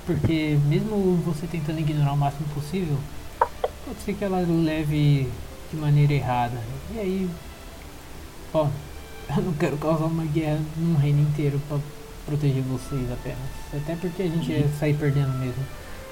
Porque 0.05 0.59
mesmo 0.67 1.17
você 1.25 1.47
tentando 1.47 1.81
ignorar 1.81 2.13
o 2.13 2.17
máximo 2.17 2.47
possível, 2.55 2.99
pode 3.39 4.01
ser 4.05 4.15
que 4.15 4.25
ela 4.25 4.45
leve 4.47 5.31
de 5.71 5.77
maneira 5.77 6.13
errada. 6.13 6.59
E 6.95 6.99
aí, 6.99 7.31
ó, 8.53 8.67
eu 9.37 9.43
não 9.43 9.53
quero 9.55 9.79
causar 9.79 10.05
uma 10.05 10.25
guerra 10.25 10.61
num 10.77 10.97
reino 10.97 11.23
inteiro 11.23 11.61
pra 11.67 11.79
proteger 12.29 12.63
vocês 12.63 13.11
apenas. 13.13 13.39
Até 13.75 13.97
porque 13.97 14.23
a 14.23 14.27
gente 14.29 14.51
ia 14.53 14.69
sair 14.79 14.95
perdendo 14.95 15.33
mesmo. 15.39 15.65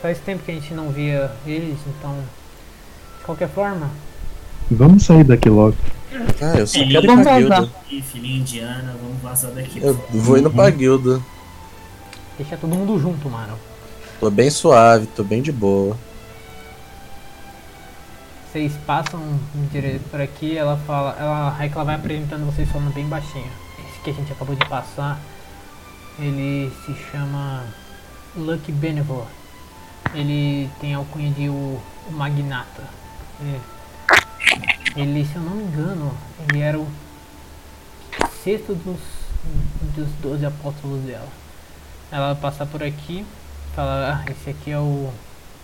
Faz 0.03 0.19
tempo 0.19 0.43
que 0.45 0.51
a 0.51 0.55
gente 0.55 0.73
não 0.75 0.91
via 0.91 1.31
eles, 1.47 1.79
então. 1.87 2.15
De 3.19 3.25
qualquer 3.25 3.49
forma, 3.49 3.91
Vamos 4.71 5.05
sair 5.05 5.23
daqui 5.23 5.49
logo. 5.49 5.77
Ah, 6.43 6.59
eu 6.59 6.67
só 6.67 6.79
É, 6.81 6.85
quero 6.87 7.05
ir 7.05 7.07
vamos 7.07 7.23
pra 7.23 7.39
vazar. 7.41 7.61
guilda. 7.61 7.71
E 7.91 8.03
filhinha 8.03 8.39
indiana, 8.41 8.97
vamos 9.01 9.23
vazar 9.23 9.51
daqui. 9.53 9.81
Eu 9.81 9.95
vou 9.95 10.37
indo 10.39 10.51
pra 10.51 10.71
guilda. 10.71 11.21
deixa 12.37 12.57
todo 12.57 12.75
mundo 12.75 12.99
junto, 12.99 13.29
mano. 13.31 13.57
Tô 14.19 14.29
bem 14.31 14.51
suave, 14.51 15.07
tô 15.07 15.23
bem 15.23 15.41
de 15.41 15.53
boa. 15.53 15.97
Vocês 18.53 18.73
passam 18.87 19.21
em 19.55 19.67
direto 19.67 20.03
por 20.11 20.21
aqui, 20.21 20.57
ela 20.57 20.77
fala, 20.87 21.15
ela, 21.19 21.49
a 21.49 21.51
Recla 21.51 21.85
vai 21.85 21.95
apresentando 21.97 22.47
vocês 22.47 22.69
falando 22.71 22.93
bem 22.95 23.07
baixinho. 23.07 23.51
Esse 23.79 24.01
que 24.03 24.11
a 24.11 24.15
gente 24.15 24.33
acabou 24.33 24.57
de 24.57 24.67
passar, 24.67 25.21
ele 26.19 26.73
se 26.85 26.95
chama 27.11 27.65
Lucky 28.35 28.73
Benevor. 28.73 29.27
Ele 30.15 30.71
tem 30.81 30.95
a 30.95 30.99
alcunha 30.99 31.31
de 31.31 31.49
o, 31.49 31.53
o 32.09 32.13
Magnata. 32.13 32.85
É. 33.41 33.77
Ele, 34.99 35.27
se 35.27 35.37
eu 35.37 35.43
não 35.43 35.57
me 35.57 35.65
engano, 35.65 36.17
ele 36.49 36.61
era 36.61 36.79
o 36.79 36.89
sexto 38.43 38.75
dos, 38.75 39.01
dos 39.95 40.09
12 40.23 40.47
apóstolos 40.47 41.03
dela. 41.03 41.29
Ela 42.11 42.33
vai 42.33 42.43
passar 42.43 42.67
por 42.67 42.83
aqui, 42.83 43.27
fala, 43.75 44.25
ah, 44.25 44.31
esse 44.31 44.51
aqui 44.51 44.71
é 44.71 44.79
o 44.79 45.13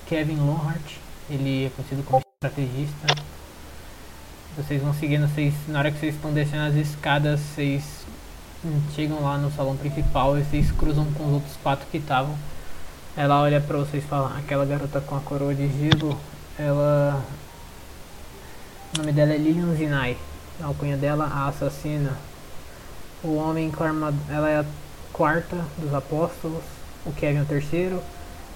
Kevin 0.06 0.36
Lonhart, 0.36 0.96
ele 1.30 1.66
é 1.66 1.70
conhecido 1.70 2.02
como 2.02 2.22
estrategista. 2.34 3.06
Vocês 4.56 4.82
vão 4.82 4.92
seguindo, 4.92 5.26
vocês, 5.28 5.54
na 5.68 5.78
hora 5.78 5.90
que 5.90 5.98
vocês 5.98 6.14
estão 6.14 6.30
descendo 6.30 6.64
as 6.64 6.74
escadas, 6.74 7.40
vocês 7.40 8.01
chegam 8.94 9.22
lá 9.22 9.36
no 9.38 9.50
salão 9.50 9.76
principal 9.76 10.38
e 10.38 10.44
vocês 10.44 10.70
cruzam 10.70 11.04
com 11.12 11.26
os 11.26 11.32
outros 11.34 11.56
quatro 11.62 11.86
que 11.90 11.98
estavam. 11.98 12.36
Ela 13.16 13.42
olha 13.42 13.60
pra 13.60 13.78
vocês 13.78 14.02
e 14.02 14.06
fala, 14.06 14.36
aquela 14.38 14.64
garota 14.64 15.00
com 15.00 15.16
a 15.16 15.20
coroa 15.20 15.54
de 15.54 15.68
gelo, 15.68 16.18
ela. 16.58 17.22
O 18.94 18.98
nome 18.98 19.12
dela 19.12 19.32
é 19.32 19.36
Lilian 19.36 19.74
Zinai. 19.74 20.16
A 20.62 20.66
alcunha 20.66 20.96
dela, 20.96 21.24
a 21.24 21.48
assassina. 21.48 22.12
O 23.22 23.36
homem 23.36 23.70
com 23.70 23.84
a 23.84 23.88
armadura. 23.88 24.34
Ela 24.34 24.50
é 24.50 24.60
a 24.60 24.64
quarta 25.12 25.56
dos 25.78 25.92
apóstolos. 25.92 26.62
O 27.04 27.12
Kevin 27.12 27.38
é 27.38 27.42
o 27.42 27.46
terceiro. 27.46 28.02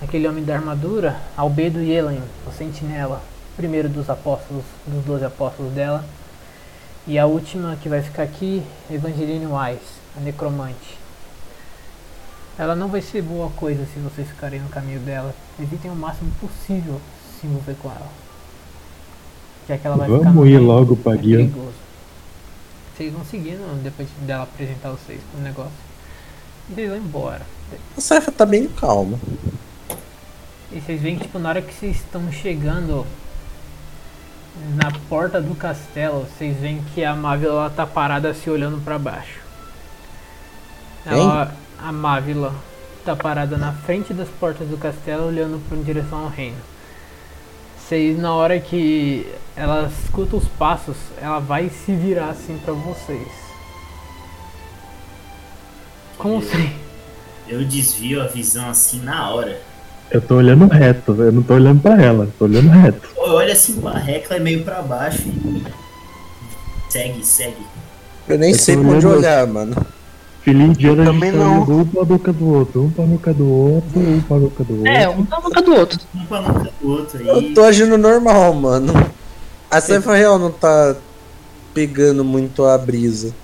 Aquele 0.01 0.29
homem 0.29 0.45
da 0.45 0.55
armadura, 0.55 1.17
Albedo 1.37 1.81
Yellen, 1.81 2.23
o 2.47 2.53
sentinela. 2.53 3.23
Primeiro 3.57 3.89
dos 3.89 4.11
apóstolos, 4.11 4.65
dos 4.87 5.05
doze 5.05 5.25
apóstolos 5.25 5.73
dela. 5.73 6.05
E 7.07 7.19
a 7.19 7.25
última 7.25 7.77
que 7.77 7.89
vai 7.89 8.03
ficar 8.03 8.25
aqui, 8.25 8.63
Evangeline 8.91 9.47
Wise, 9.47 9.96
a 10.17 10.21
necromante. 10.21 10.99
Ela 12.59 12.75
não 12.75 12.89
vai 12.89 13.03
ser 13.03 13.23
boa 13.23 13.51
coisa 13.51 13.85
se 13.93 13.99
vocês 14.01 14.27
ficarem 14.29 14.61
no 14.61 14.69
caminho 14.69 15.01
dela. 15.01 15.35
Evitem 15.61 15.91
o 15.91 15.95
máximo 15.95 16.31
possível 16.41 17.01
se 17.39 17.47
envolver 17.47 17.77
com 17.83 17.91
ela. 17.91 18.09
Já 19.69 19.77
que 19.77 19.87
ela 19.87 19.97
vai 19.97 20.09
Vamos 20.09 20.47
ir 20.47 20.51
meio, 20.51 20.63
logo 20.63 20.95
é 20.95 20.97
pra 20.97 21.17
guia. 21.17 21.51
Vocês 22.97 23.13
vão 23.13 23.25
seguindo 23.25 23.83
depois 23.83 24.09
dela 24.23 24.45
apresentar 24.45 24.91
vocês 24.91 25.21
pro 25.31 25.43
negócio. 25.43 25.73
E 26.71 26.75
vocês 26.75 26.89
vão 26.89 26.99
embora. 26.99 27.43
A 27.97 28.01
Saifa 28.01 28.33
tá 28.33 28.47
bem 28.47 28.69
calma. 28.69 29.19
E 30.73 30.81
vocês 30.81 31.01
veem, 31.01 31.19
tipo, 31.19 31.39
na 31.39 31.51
hora 31.51 31.63
que 31.63 31.75
vocês 31.75 31.97
estão 31.97 32.33
chegando 32.33 33.07
na 34.75 34.91
porta 35.09 35.41
do 35.41 35.55
castelo, 35.55 36.27
vocês 36.27 36.57
veem 36.57 36.83
que 36.95 37.05
a 37.05 37.15
Mávila 37.15 37.53
ela 37.53 37.71
tá 37.71 37.87
parada 37.87 38.33
se 38.33 38.49
olhando 38.49 38.83
pra 38.83 38.99
baixo. 38.99 39.46
Ela, 41.07 41.55
a 41.79 41.93
Mávila 41.93 42.53
tá 43.05 43.15
parada 43.15 43.57
na 43.57 43.73
frente 43.73 44.13
das 44.13 44.29
portas 44.41 44.67
do 44.69 44.77
castelo, 44.77 45.27
olhando 45.29 45.61
pra, 45.69 45.79
em 45.79 45.83
direção 45.83 46.25
ao 46.25 46.29
reino. 46.29 46.57
Vocês, 47.79 48.19
na 48.19 48.35
hora 48.35 48.59
que 48.59 49.25
ela 49.57 49.89
escuta 50.05 50.37
os 50.37 50.45
passos, 50.49 50.97
ela 51.23 51.39
vai 51.39 51.69
se 51.71 51.93
virar 51.95 52.31
assim 52.31 52.59
pra 52.65 52.75
vocês. 52.75 53.29
Como 56.19 56.39
assim? 56.39 56.73
Eu 57.49 57.65
desvio 57.65 58.23
a 58.23 58.27
visão 58.27 58.69
assim 58.71 59.01
na 59.03 59.31
hora. 59.31 59.61
Eu 60.11 60.21
tô 60.21 60.37
olhando 60.37 60.67
reto, 60.67 61.13
eu 61.21 61.31
não 61.33 61.43
tô 61.43 61.55
olhando 61.55 61.81
pra 61.81 62.01
ela, 62.03 62.29
tô 62.39 62.45
olhando 62.47 62.69
reto. 62.71 63.09
Olha 63.17 63.53
assim 63.53 63.81
pra 63.81 63.93
Recla 63.99 64.37
é 64.37 64.41
meio 64.41 64.65
pra 64.65 64.83
baixo 64.83 65.23
e. 65.29 65.65
Segue, 66.89 67.25
segue. 67.25 67.65
Eu 68.29 68.39
nem 68.39 68.51
Eu 68.53 68.59
sei 68.59 68.77
pra 68.77 68.85
onde 68.89 69.07
olhando- 69.07 69.19
olhar, 69.19 69.47
mano. 69.47 69.87
Filhinho 70.47 70.75
de 70.75 70.95
Também 71.05 71.33
tá 71.33 71.39
não. 71.39 71.63
um 71.63 71.85
pra 71.85 72.05
boca 72.05 72.33
do 72.33 72.49
outro, 72.49 72.85
um 72.85 72.91
pra 72.93 73.05
boca 73.05 73.35
do 73.35 73.51
outro, 73.51 73.99
um 73.99 74.21
pra 74.21 74.37
boca 74.39 74.63
do 74.63 74.75
outro. 74.77 74.87
É, 74.87 75.09
um 75.09 75.27
na 75.29 75.41
boca 75.41 75.61
do 75.61 75.75
outro. 75.75 76.01
Um 76.15 76.25
pra 76.25 76.41
boca 76.41 76.73
do 76.81 76.89
outro 76.89 77.19
aí. 77.19 77.27
Eu 77.27 77.53
tô 77.53 77.65
agindo 77.65 77.99
normal, 77.99 78.55
mano. 78.55 78.93
A 79.69 79.81
Saifa 79.81 80.15
real 80.15 80.39
não 80.39 80.53
tá 80.53 80.95
pegando 81.75 82.25
muito 82.25 82.65
a 82.65 82.79
brisa. 82.79 83.35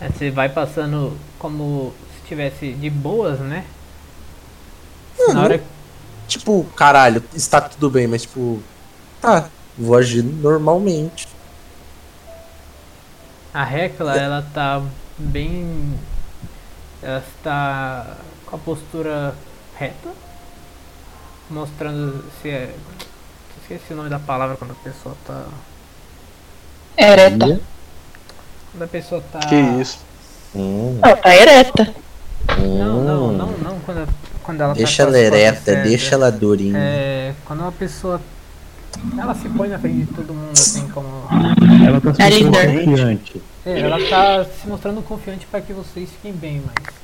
É, 0.00 0.08
Você 0.10 0.30
vai 0.30 0.48
passando 0.48 1.12
como 1.40 1.92
se 2.12 2.22
estivesse 2.22 2.72
de 2.72 2.88
boas, 2.88 3.40
né? 3.40 3.64
Não, 5.18 5.34
Na 5.34 5.42
hora 5.42 5.60
Tipo, 6.28 6.62
caralho, 6.76 7.20
está 7.34 7.60
tudo 7.60 7.90
bem, 7.90 8.06
mas 8.06 8.22
tipo. 8.22 8.60
Tá, 9.20 9.48
vou 9.76 9.96
agir 9.96 10.22
normalmente. 10.22 11.26
A 13.52 13.64
Hecla, 13.64 14.16
ela 14.16 14.46
tá 14.54 14.80
bem. 15.20 15.98
Ela 17.02 17.22
está 17.36 18.16
com 18.46 18.56
a 18.56 18.58
postura 18.58 19.34
reta, 19.76 20.10
mostrando 21.48 22.24
se 22.40 22.50
é. 22.50 22.74
Esqueci 23.62 23.92
o 23.92 23.96
nome 23.96 24.10
da 24.10 24.18
palavra 24.18 24.56
quando 24.56 24.72
a 24.72 24.82
pessoa 24.82 25.16
tá. 25.26 25.44
Ereta. 26.96 27.60
Quando 28.72 28.82
a 28.82 28.86
pessoa 28.86 29.22
tá. 29.32 29.38
Que 29.40 29.54
isso? 29.54 29.98
Hum, 30.54 30.98
Ela 31.02 31.16
tá 31.16 31.34
ereta. 31.34 31.94
Não, 32.58 33.04
não, 33.04 33.24
hum. 33.28 33.32
não, 33.32 33.46
não. 33.58 33.80
Quando, 33.80 34.08
quando 34.42 34.60
ela 34.60 34.74
Deixa 34.74 35.04
tá 35.04 35.08
ela 35.08 35.18
ereta, 35.18 35.76
deixa 35.76 36.14
ela 36.14 36.30
durinha. 36.30 36.78
É. 36.78 37.34
Quando 37.44 37.60
uma 37.60 37.72
pessoa. 37.72 38.20
Ela 39.18 39.34
se 39.34 39.48
põe 39.48 39.68
na 39.68 39.78
frente 39.78 40.04
de 40.06 40.12
todo 40.12 40.34
mundo, 40.34 40.52
assim, 40.52 40.88
como. 40.88 41.08
Ela 41.86 42.00
tá 42.00 42.14
se 42.14 42.22
É 42.22 42.30
mostrando 42.30 42.70
líder. 42.70 42.84
confiante. 42.84 43.42
É, 43.64 43.80
ela 43.80 43.98
tá 44.08 44.44
se 44.44 44.68
mostrando 44.68 45.02
confiante 45.02 45.46
para 45.46 45.60
que 45.60 45.72
vocês 45.72 46.10
fiquem 46.10 46.32
bem, 46.32 46.62
mas 46.64 46.94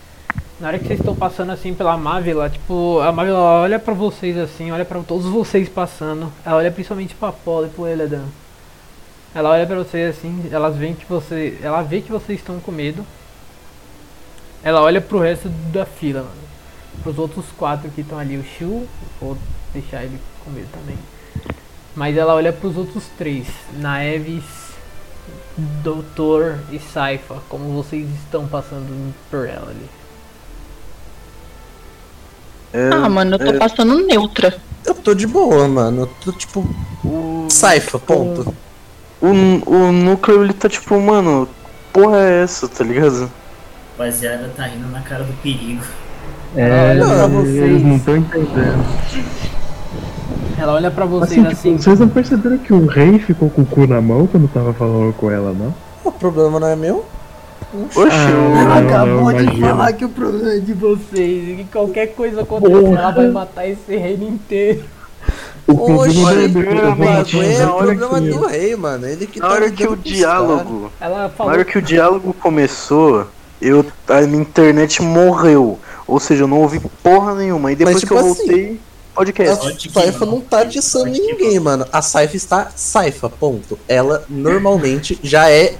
na 0.58 0.68
hora 0.68 0.78
que 0.78 0.86
vocês 0.86 0.98
estão 0.98 1.15
passando 1.15 1.52
assim 1.52 1.74
pela 1.74 1.97
Mávila, 1.98 2.48
tipo, 2.48 2.98
a 3.00 3.12
Mávila 3.12 3.39
olha 3.39 3.78
pra 3.78 3.92
vocês 3.92 4.39
assim, 4.39 4.73
olha 4.73 4.86
pra 4.86 5.00
todos 5.00 5.26
vocês 5.26 5.68
passando, 5.68 6.32
ela 6.44 6.56
olha 6.56 6.70
principalmente 6.73 7.15
pra 7.15 7.28
Apolo 7.28 7.66
e 7.66 7.68
pro 7.68 7.86
Eledan. 7.86 8.24
Ela 9.34 9.50
olha 9.50 9.66
pra 9.66 9.76
vocês 9.76 10.16
assim, 10.16 10.48
elas 10.50 10.74
veem 10.76 10.94
que 10.94 11.05
você, 11.06 11.58
ela 11.62 11.82
vê 11.82 12.00
que 12.00 12.10
vocês 12.10 12.39
estão 12.39 12.58
com 12.58 12.73
medo. 12.73 13.05
Ela 14.62 14.81
olha 14.81 15.00
pro 15.00 15.20
resto 15.20 15.48
da 15.73 15.84
fila, 15.84 16.20
mano. 16.20 16.47
Pros 17.02 17.18
outros 17.18 17.44
quatro 17.58 17.90
que 17.90 18.00
estão 18.00 18.18
ali, 18.18 18.39
o 18.39 18.42
Shu, 18.44 18.86
vou 19.20 19.36
deixar 19.74 20.05
ele 20.05 20.18
com 20.42 20.50
medo 20.50 20.68
também. 20.73 20.97
Mas 21.97 22.16
ela 22.16 22.34
olha 22.34 22.52
pros 22.52 22.76
outros 22.76 23.05
três, 23.16 23.47
Naeves, 23.73 24.44
Doutor 25.83 26.58
e 26.70 26.78
Saifa, 26.78 27.36
como 27.49 27.83
vocês 27.83 28.07
estão 28.23 28.47
passando 28.47 29.15
por 29.31 29.49
ela 29.49 29.70
ali. 29.70 29.89
É, 32.75 32.91
Ah, 32.92 33.08
mano, 33.08 33.36
eu 33.36 33.52
tô 33.52 33.58
passando 33.58 34.07
neutra. 34.07 34.55
Eu 34.84 34.94
tô 34.94 35.15
de 35.15 35.26
boa, 35.26 35.66
mano. 35.66 36.02
Eu 36.02 36.07
tô 36.23 36.33
tipo. 36.33 36.68
o, 37.02 37.47
Saifa, 37.49 37.99
ponto. 37.99 38.55
o, 39.23 39.28
o 39.28 39.92
núcleo 39.92 40.44
ele 40.44 40.52
tá 40.52 40.68
tipo, 40.68 41.00
mano, 41.00 41.49
porra 41.92 42.18
é 42.18 42.42
essa, 42.42 42.68
tá 42.68 42.84
ligado? 42.84 43.33
Rapaziada, 43.92 44.52
tá 44.55 44.68
indo 44.68 44.89
na 44.89 45.00
cara 45.00 45.25
do 45.25 45.33
perigo. 45.41 45.83
É, 46.55 46.92
eles 46.92 47.07
vocês. 47.07 47.83
não 47.83 47.97
estão 47.97 48.16
entendendo. 48.18 48.84
Ela 50.59 50.73
olha 50.75 50.91
pra 50.91 51.05
vocês 51.05 51.33
Assim, 51.33 51.43
tipo, 51.43 51.52
assim. 51.52 51.76
vocês 51.78 52.01
não 52.01 52.09
perceberam 52.09 52.59
que 52.59 52.73
o 52.73 52.86
rei 52.86 53.18
ficou 53.18 53.51
com 53.51 53.62
o 53.62 53.67
cu 53.67 53.86
na 53.86 54.01
mão 54.01 54.26
quando 54.26 54.49
tava 54.49 54.73
falando 54.73 55.12
com 55.15 55.31
ela, 55.31 55.52
não? 55.52 55.75
O 56.05 56.10
problema 56.12 56.59
não 56.59 56.67
é 56.68 56.76
meu. 56.76 57.05
Oxe, 57.94 57.99
Ah, 57.99 58.31
o- 58.33 58.57
Ela 58.57 58.78
acabou 58.78 59.33
de 59.33 59.60
falar 59.60 59.93
que 59.93 60.05
o 60.05 60.09
problema 60.09 60.52
é 60.55 60.59
de 60.59 60.73
vocês 60.73 61.49
e 61.49 61.55
que 61.57 61.65
qualquer 61.70 62.07
coisa 62.15 62.41
acontecer, 62.43 62.73
Porra. 62.81 62.99
ela 63.01 63.10
vai 63.10 63.28
matar 63.28 63.67
esse 63.68 63.97
reino 63.97 64.28
inteiro. 64.28 64.85
O 65.67 65.75
problema 65.75 66.07
não 66.07 66.31
é 66.31 66.44
eu 66.44 66.97
matar 66.97 67.43
é 67.43 67.59
na 67.59 67.75
o 67.75 67.78
problema 67.78 68.20
que- 68.20 68.28
do 68.31 68.47
rei, 68.47 68.76
mano. 68.76 69.07
Ele 69.07 69.26
que 69.26 69.41
na 69.41 69.49
tá 69.49 69.52
hora 69.52 69.70
que 69.70 69.86
o 69.86 69.97
diálogo. 69.97 70.91
Ela 71.01 71.23
Na 71.25 71.28
falou. 71.28 71.52
hora 71.52 71.65
que 71.65 71.76
o 71.76 71.83
diálogo 71.83 72.33
começou, 72.41 73.26
eu, 73.60 73.85
a 74.09 74.20
minha 74.23 74.41
internet 74.43 75.02
morreu. 75.02 75.78
Ou 76.07 76.20
seja, 76.20 76.44
eu 76.44 76.49
não 76.49 76.60
ouvi 76.60 76.81
porra 77.02 77.35
nenhuma. 77.35 77.73
E 77.73 77.75
depois 77.75 77.97
Mas, 77.97 78.05
que 78.05 78.09
tipo 78.09 78.20
eu 78.20 78.25
voltei, 78.35 78.81
podcast. 79.16 79.66
A 79.88 79.92
Saifa 79.92 80.26
não. 80.26 80.40
tá 80.40 80.60
atiçando 80.60 81.06
ninguém, 81.06 81.58
mano. 81.58 81.86
A 81.92 82.02
Saifa 82.02 82.36
está 82.36 82.70
Saifa, 82.76 83.28
ponto. 83.28 83.78
Ela 83.88 84.24
normalmente 84.28 85.18
já 85.22 85.50
é. 85.50 85.74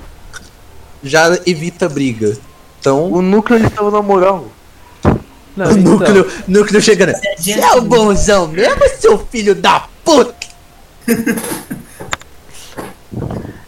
Já 1.03 1.39
evita 1.47 1.89
briga. 1.89 2.37
Então, 2.81 3.13
O 3.13 3.21
núcleo 3.23 3.59
ele 3.59 3.71
tava 3.71 3.91
na 3.91 4.03
moral. 4.03 4.47
Não, 5.57 5.67
o 5.67 5.71
então, 5.71 5.93
núcleo, 5.93 6.31
núcleo 6.49 6.81
chegando. 6.83 7.13
Você 7.13 7.21
Você 7.37 7.53
adianta 7.53 7.77
é 7.77 7.79
o 7.79 7.83
bonzão 7.83 8.49
mesmo, 8.49 8.83
seu 8.99 9.19
filho 9.19 9.55
da 9.55 9.87
puta? 10.05 10.35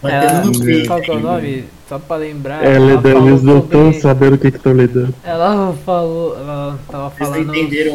ela, 0.03 0.43
qual 0.87 1.01
que 1.01 1.11
é 1.11 1.15
o 1.15 1.21
nome? 1.21 1.65
Só 1.89 1.99
pra 1.99 2.17
lembrar. 2.17 2.65
É, 2.65 2.75
ela 2.75 2.87
Ledan, 2.87 3.13
falou 3.13 3.29
eles 3.29 3.43
não 3.43 3.59
estão 3.61 3.85
sobre- 3.85 4.01
sabendo 4.01 4.35
o 4.35 4.39
que 4.39 4.51
que 4.51 4.57
estão 4.59 4.73
lidando. 4.75 5.15
Ela 5.25 5.75
falou. 5.87 6.37
Ela 6.39 6.79
tava 6.91 7.11
falando 7.11 7.47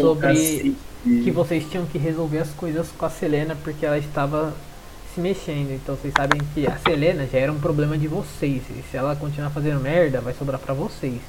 sobre. 0.02 0.76
Que 1.04 1.32
vocês 1.32 1.66
tinham 1.70 1.86
que 1.86 1.98
resolver 1.98 2.40
as 2.40 2.50
coisas 2.50 2.88
com 2.98 3.06
a 3.06 3.10
Selena 3.10 3.56
porque 3.64 3.86
ela 3.86 3.98
estava 3.98 4.54
se 5.14 5.20
mexendo. 5.22 5.72
Então 5.72 5.96
vocês 5.96 6.14
sabem 6.16 6.40
que 6.54 6.66
a 6.66 6.78
Selena 6.78 7.28
já 7.32 7.38
era 7.40 7.52
um 7.52 7.60
problema 7.60 7.98
de 7.98 8.08
vocês. 8.08 8.62
E 8.70 8.84
se 8.90 8.96
ela 8.98 9.16
continuar 9.16 9.50
fazendo 9.50 9.80
merda, 9.82 10.22
vai 10.22 10.34
sobrar 10.34 10.60
pra 10.60 10.74
vocês. 10.74 11.20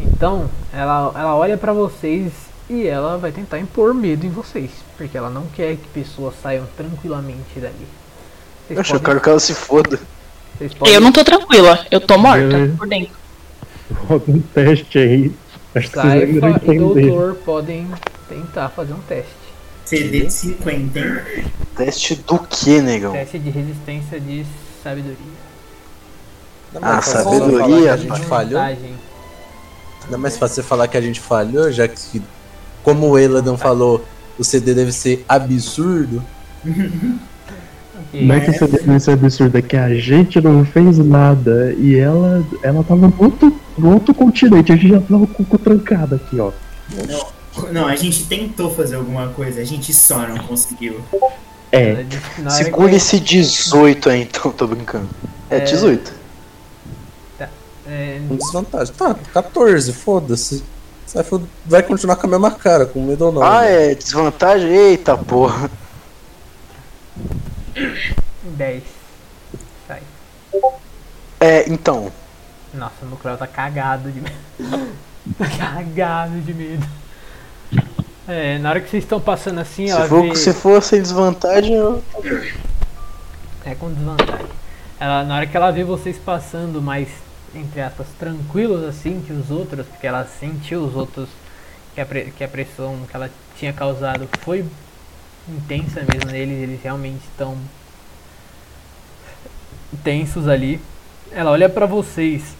Então, 0.00 0.48
ela, 0.72 1.12
ela 1.14 1.34
olha 1.36 1.56
pra 1.56 1.72
vocês 1.72 2.32
e 2.70 2.86
ela 2.86 3.18
vai 3.18 3.32
tentar 3.32 3.58
impor 3.58 3.92
medo 3.92 4.24
em 4.24 4.30
vocês. 4.30 4.70
Porque 4.96 5.16
ela 5.16 5.28
não 5.30 5.46
quer 5.46 5.76
que 5.76 5.88
pessoas 5.88 6.34
saiam 6.42 6.66
tranquilamente 6.76 7.58
dali. 7.58 7.74
Vocês 8.68 8.78
eu 8.78 8.84
podem- 8.84 9.02
quero 9.04 9.20
que 9.20 9.28
ela 9.28 9.40
se 9.40 9.54
foda. 9.54 10.00
podem- 10.78 10.94
Eu 10.94 11.00
não 11.00 11.12
tô 11.12 11.24
tranquila, 11.24 11.84
eu 11.90 12.00
tô 12.00 12.16
morta 12.16 12.56
É. 12.56 12.68
por 12.68 12.86
dentro. 12.88 13.12
Roda 14.08 14.24
um 14.28 14.40
teste 14.40 14.98
aí. 14.98 15.32
Ainda 15.74 15.88
Saifa 15.88 16.74
e. 16.74 16.78
Doutor 16.78 17.34
podem 17.44 17.86
tentar 18.28 18.68
fazer 18.68 18.92
um 18.92 19.00
teste. 19.08 19.32
CD 19.84 20.24
de 20.24 20.32
50, 20.32 20.98
hein? 20.98 21.44
Teste 21.76 22.14
do 22.14 22.38
que, 22.38 22.80
negão? 22.80 23.12
Teste 23.12 23.38
de 23.38 23.50
resistência 23.50 24.18
de 24.18 24.46
sabedoria. 24.82 25.16
Não 26.72 26.80
é 26.80 26.84
Ah, 26.84 27.02
sabedoria, 27.02 27.92
a 27.92 27.96
gente 27.96 28.20
falhou. 28.22 28.60
Não 30.08 30.14
é 30.14 30.16
mais 30.16 30.36
fácil 30.36 30.56
você 30.56 30.62
falar 30.62 30.88
que 30.88 30.96
a 30.96 31.00
gente 31.00 31.20
falhou, 31.20 31.70
já 31.70 31.86
que, 31.86 32.22
como 32.82 33.08
o 33.08 33.18
Eladan 33.18 33.56
falou, 33.56 34.04
o 34.38 34.44
CD 34.44 34.74
deve 34.74 34.92
ser 34.92 35.24
absurdo. 35.28 36.22
Não 38.12 38.34
é 38.34 38.40
que 38.40 38.50
isso 38.52 38.66
deve 38.68 39.00
ser 39.00 39.12
absurdo, 39.12 39.58
é 39.58 39.62
que 39.62 39.76
a 39.76 39.92
gente 39.94 40.40
não 40.40 40.64
fez 40.64 40.98
nada 40.98 41.74
e 41.76 41.96
ela, 41.96 42.44
ela 42.62 42.84
tava 42.84 43.08
no 43.08 43.12
outro, 43.74 43.82
no 43.82 43.94
outro 43.94 44.14
continente, 44.14 44.72
a 44.72 44.76
gente 44.76 44.88
já 44.88 45.00
tava 45.00 45.26
com 45.26 45.42
o 45.42 45.46
cu 45.46 45.58
trancado 45.58 46.14
aqui, 46.14 46.38
ó. 46.40 46.52
Não, 47.72 47.86
a 47.86 47.96
gente 47.96 48.24
tentou 48.26 48.70
fazer 48.74 48.96
alguma 48.96 49.28
coisa, 49.28 49.60
a 49.60 49.64
gente 49.64 49.92
só 49.92 50.26
não 50.26 50.38
conseguiu. 50.38 51.00
É, 51.70 52.04
Segura 52.50 52.94
esse 52.94 53.18
18 53.18 54.10
aí, 54.10 54.22
então, 54.22 54.50
tô 54.52 54.66
brincando. 54.66 55.08
É 55.50 55.60
18. 55.60 56.12
é, 57.86 58.20
Com 58.28 58.36
desvantagem. 58.36 58.94
Tá, 58.94 59.14
14, 59.32 59.92
foda-se. 59.92 60.62
Vai 61.66 61.82
continuar 61.82 62.16
com 62.16 62.26
a 62.26 62.30
mesma 62.30 62.50
cara, 62.50 62.86
com 62.86 63.04
medo 63.04 63.26
ou 63.26 63.32
não. 63.32 63.42
Ah, 63.42 63.60
né? 63.60 63.92
é 63.92 63.94
desvantagem? 63.94 64.68
Eita 64.68 65.16
porra. 65.16 65.70
10. 68.42 68.82
Sai. 69.86 70.02
É, 71.40 71.70
então. 71.70 72.10
Nossa, 72.74 73.04
o 73.04 73.06
Nucleo 73.06 73.36
tá 73.36 73.46
cagado 73.46 74.10
de 74.10 74.20
medo. 74.20 74.94
tá 75.38 75.46
cagado 75.56 76.40
de 76.40 76.52
medo. 76.52 76.86
É, 78.26 78.58
na 78.58 78.70
hora 78.70 78.80
que 78.80 78.88
vocês 78.88 79.04
estão 79.04 79.20
passando 79.20 79.60
assim, 79.60 79.90
ela 79.90 80.02
Se 80.02 80.08
for, 80.08 80.22
vê... 80.22 80.34
se 80.34 80.52
for 80.52 80.82
sem 80.82 81.02
desvantagem, 81.02 81.74
eu. 81.74 82.02
É 83.64 83.74
com 83.74 83.92
desvantagem. 83.92 84.46
Ela, 84.98 85.24
na 85.24 85.36
hora 85.36 85.46
que 85.46 85.56
ela 85.56 85.70
vê 85.70 85.84
vocês 85.84 86.18
passando 86.18 86.80
mais, 86.82 87.08
entre 87.54 87.80
aspas, 87.80 88.06
tranquilos 88.18 88.82
assim 88.84 89.22
que 89.24 89.32
os 89.32 89.50
outros, 89.50 89.86
porque 89.86 90.06
ela 90.06 90.26
sentiu 90.26 90.84
os 90.84 90.96
outros 90.96 91.28
que 91.94 92.00
a, 92.00 92.04
que 92.06 92.42
a 92.42 92.48
pressão 92.48 92.98
que 93.08 93.14
ela 93.14 93.30
tinha 93.56 93.72
causado 93.72 94.28
foi 94.40 94.64
intensa 95.48 96.00
mesmo 96.00 96.30
neles, 96.30 96.62
eles 96.62 96.82
realmente 96.82 97.22
estão 97.30 97.56
tensos 100.02 100.48
ali. 100.48 100.80
Ela 101.30 101.50
olha 101.50 101.68
pra 101.68 101.86
vocês 101.86 102.56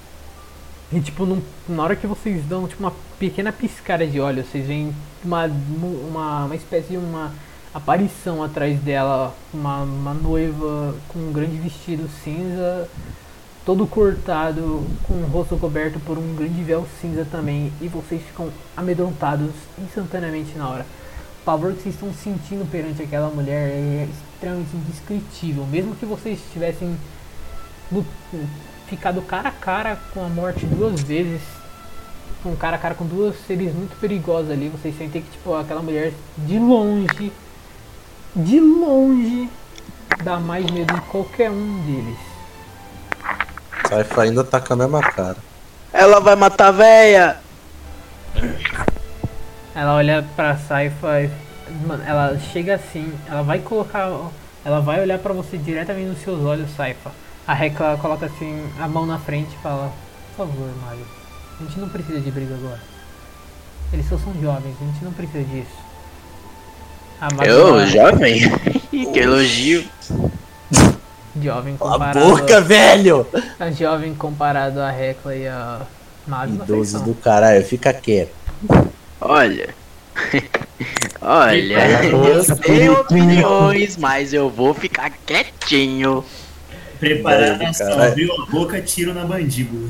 e 0.95 1.01
tipo, 1.01 1.27
num- 1.27 1.43
na 1.69 1.83
hora 1.83 1.97
que 1.97 2.07
vocês 2.07 2.45
dão 2.47 2.69
tipo 2.69 2.81
uma 2.83 2.93
pequena 3.19 3.53
piscada 3.53 4.07
de 4.07 4.21
olhos, 4.21 4.47
vocês 4.47 4.67
veem 4.67 4.95
uma, 5.25 5.45
uma, 5.47 6.45
uma 6.45 6.55
espécie 6.57 6.89
de 6.91 6.97
uma 6.97 7.33
aparição 7.75 8.43
atrás 8.43 8.79
dela, 8.81 9.35
uma, 9.53 9.83
uma 9.83 10.15
noiva 10.15 10.95
com 11.09 11.19
um 11.19 11.33
grande 11.33 11.57
vestido 11.59 12.09
cinza, 12.23 12.89
todo 13.67 13.87
cortado, 13.87 14.87
com 15.03 15.15
o 15.15 15.27
rosto 15.27 15.57
coberto 15.57 15.99
por 16.01 16.17
um 16.17 16.35
grande 16.37 16.63
véu 16.63 16.87
cinza 17.01 17.27
também, 17.31 17.73
e 17.81 17.89
vocês 17.89 18.23
ficam 18.23 18.49
amedrontados 18.77 19.51
instantaneamente 19.79 20.57
na 20.57 20.69
hora. 20.69 20.87
O 21.41 21.45
pavor 21.45 21.73
que 21.73 21.83
vocês 21.83 21.95
estão 21.95 22.13
sentindo 22.15 22.65
perante 22.71 23.03
aquela 23.03 23.29
mulher 23.31 23.69
é 23.71 24.09
extremamente 24.35 24.77
indescritível, 24.77 25.67
mesmo 25.67 25.97
que 25.97 26.07
vocês 26.07 26.39
tivessem 26.53 26.97
lu- 27.91 28.07
ficado 28.97 29.21
cara 29.23 29.49
a 29.49 29.53
cara 29.53 29.99
com 30.13 30.25
a 30.25 30.29
morte 30.29 30.65
duas 30.67 31.01
vezes, 31.03 31.41
com 32.43 32.55
cara 32.55 32.77
a 32.77 32.79
cara 32.79 32.95
com 32.95 33.05
duas 33.05 33.35
seres 33.47 33.75
muito 33.75 33.99
perigosos 33.99 34.51
ali, 34.51 34.69
vocês 34.69 34.97
sentem 34.97 35.23
que 35.23 35.31
tipo 35.31 35.55
aquela 35.55 35.83
mulher 35.83 36.13
de 36.39 36.59
longe, 36.59 37.33
de 38.37 38.61
longe, 38.61 39.49
dá 40.23 40.39
mais 40.39 40.71
medo 40.71 40.95
em 40.95 41.01
qualquer 41.01 41.51
um 41.51 41.81
deles. 41.83 42.19
Saifa 43.89 44.23
ainda 44.23 44.45
tá 44.45 44.61
com 44.61 44.73
a 44.75 44.77
mesma 44.77 45.01
cara. 45.01 45.37
Ela 45.93 46.21
vai 46.21 46.37
matar 46.37 46.69
a 46.69 46.73
véia! 46.73 47.37
Ela 49.75 49.95
olha 49.95 50.25
pra 50.37 50.57
Saifa 50.57 51.23
e. 51.23 51.31
Mano, 51.87 52.05
ela 52.07 52.39
chega 52.39 52.75
assim, 52.75 53.13
ela 53.29 53.43
vai 53.43 53.59
colocar. 53.59 54.09
Ela 54.65 54.81
vai 54.81 55.01
olhar 55.01 55.19
pra 55.19 55.33
você 55.33 55.59
diretamente 55.59 56.09
nos 56.09 56.21
seus 56.21 56.41
olhos, 56.45 56.71
Saifa. 56.77 57.11
A 57.47 57.53
Recla 57.55 57.99
coloca 58.01 58.27
assim 58.27 58.65
a 58.81 58.89
mão 58.89 59.05
na 59.07 59.19
frente 59.19 59.55
e 59.55 59.63
fala: 59.63 59.93
Por 60.37 60.47
favor, 60.47 60.69
Mario, 60.85 61.07
a 61.61 61.65
gente 61.65 61.79
não 61.79 61.89
precisa 61.89 62.21
de 62.21 62.31
briga 62.31 62.55
agora. 62.55 62.81
Eles 63.93 64.09
só 64.09 64.17
são 64.19 64.33
jovens, 64.41 64.75
a 64.81 64.85
gente 64.85 65.05
não 65.05 65.13
precisa 65.13 65.45
disso. 65.45 65.77
A 67.21 67.29
Mario 67.35 67.53
Eu, 67.53 67.81
é 67.81 67.87
jovem? 67.87 68.41
que 69.13 69.19
elogio. 69.19 69.85
jovem 71.41 71.77
Cala 71.77 71.91
a 71.91 71.93
comparado. 71.99 72.21
boca, 72.21 72.61
velho! 72.61 73.27
A 73.61 73.71
jovem 73.71 74.15
comparado 74.15 74.81
a 74.81 74.91
Recla 74.91 75.37
e 75.37 75.47
a 75.47 75.83
Mario. 76.27 76.55
não 76.55 76.67
sei 76.67 76.75
Idoso 76.77 76.99
não. 76.99 77.05
do 77.05 77.15
caralho, 77.15 77.65
fica 77.65 77.93
quieto. 77.93 78.35
Olha. 79.21 79.75
Olha, 81.21 82.05
eu 82.05 82.57
tenho 82.57 82.93
opiniões, 83.01 83.97
mas 83.97 84.33
eu 84.35 84.51
vou 84.51 84.75
ficar 84.75 85.11
quietinho. 85.25 86.23
Ação, 87.69 87.89
caralho. 87.89 88.11
abriu 88.11 88.33
a 88.43 88.47
boca, 88.47 88.81
tiro 88.81 89.15
na 89.15 89.25
mandíbula. 89.25 89.89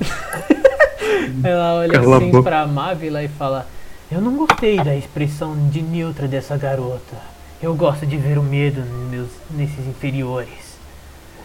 Ela 1.43 1.75
olha 1.75 1.99
Cala 1.99 2.17
a 2.17 2.19
assim 2.19 2.43
pra 2.43 2.67
Mávila 2.67 3.23
e 3.23 3.29
fala: 3.29 3.67
Eu 4.11 4.21
não 4.21 4.37
gostei 4.37 4.77
da 4.83 4.95
expressão 4.95 5.69
de 5.69 5.83
neutra 5.83 6.29
dessa 6.29 6.57
garota. 6.57 7.17
Eu 7.63 7.75
gosto 7.75 8.07
de 8.07 8.17
ver 8.17 8.39
o 8.39 8.43
medo 8.43 8.81
nos 8.81 9.11
meus, 9.11 9.29
nesses 9.51 9.87
inferiores. 9.87 10.75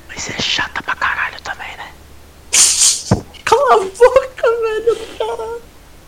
Mas 0.07 0.29
é 0.29 0.41
chata 0.41 0.81
pra 0.81 0.95
caralho 0.95 1.39
também, 1.41 1.67
né? 1.77 1.89
Cala 3.45 3.75
a 3.75 3.77
boca, 3.77 4.47
velho! 4.61 5.61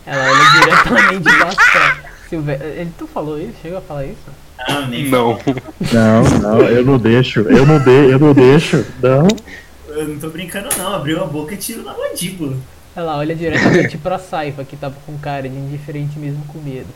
Ela 0.04 0.30
olha 0.30 0.60
diretamente 0.60 1.22
pra 1.22 1.50
Só. 1.50 2.08
Silve... 2.28 2.52
Ele 2.52 2.92
tu 2.98 3.06
falou 3.06 3.38
isso? 3.40 3.54
Chegou 3.62 3.78
a 3.78 3.82
falar 3.82 4.06
isso? 4.06 4.41
Ah, 4.68 4.86
nem 4.88 5.08
Não. 5.08 5.38
não, 5.92 6.38
não, 6.40 6.60
eu 6.62 6.84
não 6.84 6.98
deixo, 6.98 7.40
eu 7.40 7.66
não 7.66 7.78
de, 7.78 8.10
eu 8.10 8.18
não 8.18 8.32
deixo, 8.32 8.84
não. 9.02 9.28
Eu 9.88 10.08
não 10.08 10.18
tô 10.18 10.30
brincando 10.30 10.68
não, 10.78 10.94
abriu 10.94 11.22
a 11.22 11.26
boca 11.26 11.54
e 11.54 11.56
tiro 11.56 11.82
na 11.82 11.94
mandíbula. 11.96 12.56
Ela 12.94 13.16
olha 13.16 13.34
diretamente 13.34 13.96
pra 13.98 14.18
Saifa, 14.18 14.64
que 14.64 14.76
tava 14.76 14.96
com 15.06 15.16
cara 15.18 15.48
de 15.48 15.56
indiferente 15.56 16.18
mesmo 16.18 16.44
com 16.46 16.58
medo. 16.58 16.88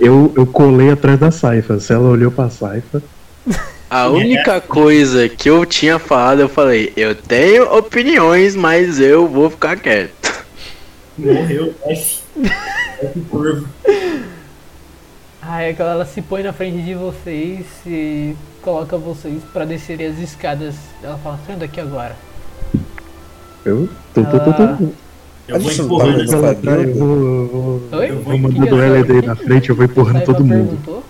Eu, 0.00 0.32
eu 0.36 0.46
colei 0.46 0.90
atrás 0.90 1.18
da 1.18 1.30
Saifa, 1.30 1.78
se 1.78 1.92
ela 1.92 2.08
olhou 2.08 2.30
pra 2.30 2.50
Saifa, 2.50 3.02
A 3.90 4.08
única 4.08 4.60
coisa 4.60 5.28
que 5.28 5.50
eu 5.50 5.66
tinha 5.66 5.98
falado, 5.98 6.40
eu 6.40 6.48
falei, 6.48 6.92
eu 6.96 7.12
tenho 7.12 7.74
opiniões, 7.76 8.54
mas 8.54 9.00
eu 9.00 9.26
vou 9.26 9.50
ficar 9.50 9.76
quieto. 9.76 10.44
Morreu, 11.18 11.74
F. 11.88 12.20
F 13.02 13.66
corvo. 15.40 15.52
Aí 15.54 15.76
ela 15.78 16.04
se 16.04 16.22
põe 16.22 16.42
na 16.42 16.52
frente 16.52 16.82
de 16.82 16.94
vocês 16.94 17.66
e 17.86 18.34
coloca 18.62 18.96
vocês 18.96 19.42
pra 19.52 19.64
descerem 19.64 20.06
as 20.06 20.18
escadas. 20.18 20.74
Ela 21.02 21.18
fala: 21.18 21.38
Saiam 21.46 21.58
daqui 21.58 21.80
agora. 21.80 22.16
eu 23.64 23.88
tô, 24.14 24.24
tô, 24.24 24.40
tô, 24.40 24.52
tô. 24.52 24.88
Eu 25.48 25.58
vou 25.58 25.72
empurrando 25.72 26.16
tá 26.16 26.22
essa? 26.22 26.36
Ela 26.36 26.54
tá, 26.54 26.70
eu 26.70 26.94
vou, 26.94 27.46
vou, 27.48 27.98
Oi? 27.98 28.10
Eu 28.10 28.22
vou 28.22 28.38
mandando 28.38 28.66
que 28.66 28.82
ela 28.82 29.04
daí 29.04 29.22
na 29.22 29.34
frente, 29.34 29.70
eu 29.70 29.76
vou 29.76 29.84
empurrando 29.84 30.24
todo 30.24 30.44
mundo. 30.44 30.78
perguntou. 30.84 31.04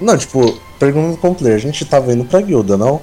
Não, 0.00 0.18
tipo, 0.18 0.60
pergunta 0.78 1.16
com 1.18 1.30
o 1.30 1.34
player, 1.34 1.56
a 1.56 1.60
gente 1.60 1.84
tava 1.84 2.12
indo 2.12 2.24
pra 2.24 2.40
guilda, 2.40 2.76
não? 2.76 3.00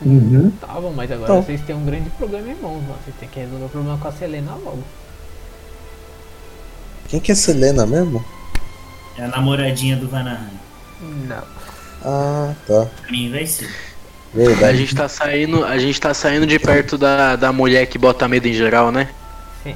Uhum. 0.00 0.48
Estavam, 0.54 0.92
mas 0.92 1.10
agora 1.10 1.32
Então. 1.32 1.42
vocês 1.42 1.60
têm 1.62 1.74
um 1.74 1.84
grande 1.84 2.08
problema 2.10 2.48
em 2.48 2.54
mãos, 2.54 2.80
mano. 2.82 2.96
Vocês 3.04 3.16
têm 3.18 3.28
que 3.28 3.40
resolver 3.40 3.64
o 3.64 3.68
problema 3.68 3.98
com 3.98 4.08
a 4.08 4.12
Selena 4.12 4.52
logo. 4.64 4.82
Quem 7.14 7.20
que 7.20 7.30
é 7.30 7.34
Selena 7.36 7.86
mesmo? 7.86 8.24
É 9.16 9.22
a 9.22 9.28
namoradinha 9.28 9.94
do 9.96 10.08
Vanaheim. 10.08 10.58
Não. 11.28 11.44
Ah, 12.04 12.52
tá. 12.66 12.86
Pra 13.02 13.12
mim 13.12 13.30
vai 13.30 13.46
ser. 13.46 13.66
A 14.34 14.36
Verdade. 14.36 14.78
gente 14.78 14.96
tá 14.96 15.08
saindo, 15.08 15.64
a 15.64 15.78
gente 15.78 16.00
tá 16.00 16.12
saindo 16.12 16.44
de 16.44 16.58
perto 16.58 16.98
da, 16.98 17.36
da 17.36 17.52
mulher 17.52 17.86
que 17.86 17.98
bota 17.98 18.26
medo 18.26 18.48
em 18.48 18.52
geral, 18.52 18.90
né? 18.90 19.10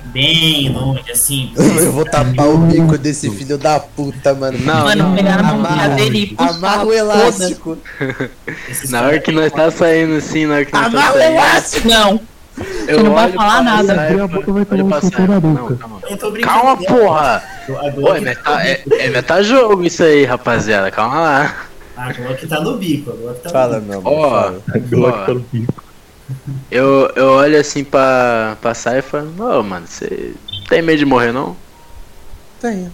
Bem 0.07 0.69
longe, 0.71 1.09
assim. 1.13 1.53
Eu 1.57 1.93
vou 1.93 2.05
tapar 2.05 2.49
o 2.49 2.59
bico 2.59 2.99
desse 2.99 3.31
filho 3.31 3.57
da 3.57 3.79
puta, 3.79 4.35
mano. 4.35 4.59
Não, 4.59 4.83
Mano, 4.83 5.15
pegar 5.15 5.41
na 5.41 5.51
amarra- 5.51 5.89
dele 5.91 6.19
e 6.19 6.27
puxar 6.35 6.51
Amarra 6.51 6.85
o 6.87 6.93
elástico. 6.93 7.79
Na 8.91 9.03
hora 9.03 9.21
que 9.21 9.31
nós 9.31 9.53
tá 9.53 9.71
saindo 9.71 10.17
assim, 10.17 10.45
na 10.45 10.55
hora 10.55 10.65
que 10.65 10.73
nós 10.73 10.83
tá 10.83 10.89
Amarra 10.89 11.15
o 11.15 11.19
saindo. 11.19 11.33
elástico. 11.35 11.89
Não, 11.89 12.21
Eu 12.87 13.03
não 13.05 13.15
vai 13.15 13.33
falar 13.33 13.63
nada. 13.63 13.95
Saifa, 13.95 14.03
Abrir 14.05 14.21
a 14.21 14.27
boca, 14.29 14.53
vai 14.53 14.65
tomar 14.65 14.83
um 14.85 14.89
pra 14.89 15.01
socão 15.01 15.27
na 15.27 15.41
boca. 15.41 15.77
Calma. 15.77 15.99
Eu 16.03 16.11
não 16.11 16.17
tô 16.19 16.31
brincando. 16.31 16.55
Calma, 16.55 16.77
não. 16.77 16.85
porra! 16.85 17.43
Pô, 17.67 17.73
Glock, 17.93 18.17
é, 18.17 18.21
meta, 18.21 18.63
é, 18.67 18.83
é 18.99 19.11
metajogo 19.11 19.85
isso 19.85 20.03
aí, 20.03 20.25
rapaziada. 20.25 20.91
Calma 20.91 21.21
lá. 21.21 21.57
a 21.97 22.13
Glock 22.13 22.47
tá 22.47 22.61
no 22.61 22.77
bico. 22.79 23.11
A 23.11 23.15
Glock 23.15 23.41
tá 23.41 23.51
Fala, 23.51 23.81
no 23.81 23.81
bico. 23.83 23.91
meu 23.91 23.99
amor. 24.01 24.31
Fala. 24.31 24.63
A 24.75 24.79
Glock 24.79 25.27
tá 25.27 25.35
no 25.35 25.41
bico. 25.41 25.75
eu, 26.71 27.11
eu 27.17 27.27
olho 27.33 27.61
assim 27.61 27.85
pra, 27.85 28.57
pra 28.61 28.75
Saifa. 28.75 29.27
Ô, 29.39 29.63
mano, 29.63 29.87
você 29.87 30.35
tem 30.69 30.81
medo 30.83 30.99
de 30.99 31.05
morrer, 31.05 31.33
não? 31.33 31.57
Tenho, 32.61 32.93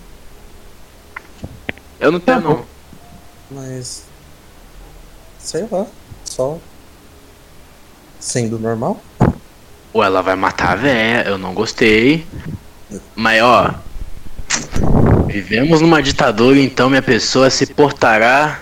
Eu 2.00 2.12
não 2.12 2.20
tenho, 2.20 2.42
Tá 2.42 2.48
não. 2.48 2.64
mas. 3.50 4.04
Sei 5.38 5.66
lá. 5.70 5.86
Só 6.24 6.58
Sendo 8.18 8.58
normal? 8.58 9.00
Ou 9.94 10.02
ela 10.02 10.20
vai 10.20 10.34
matar 10.36 10.72
a 10.72 10.76
véia, 10.76 11.22
eu 11.26 11.38
não 11.38 11.54
gostei. 11.54 12.26
Mas 13.14 13.40
ó. 13.42 13.74
Vivemos 15.28 15.80
numa 15.80 16.02
ditadura, 16.02 16.60
então 16.60 16.90
minha 16.90 17.00
pessoa 17.00 17.48
se 17.48 17.64
portará 17.64 18.60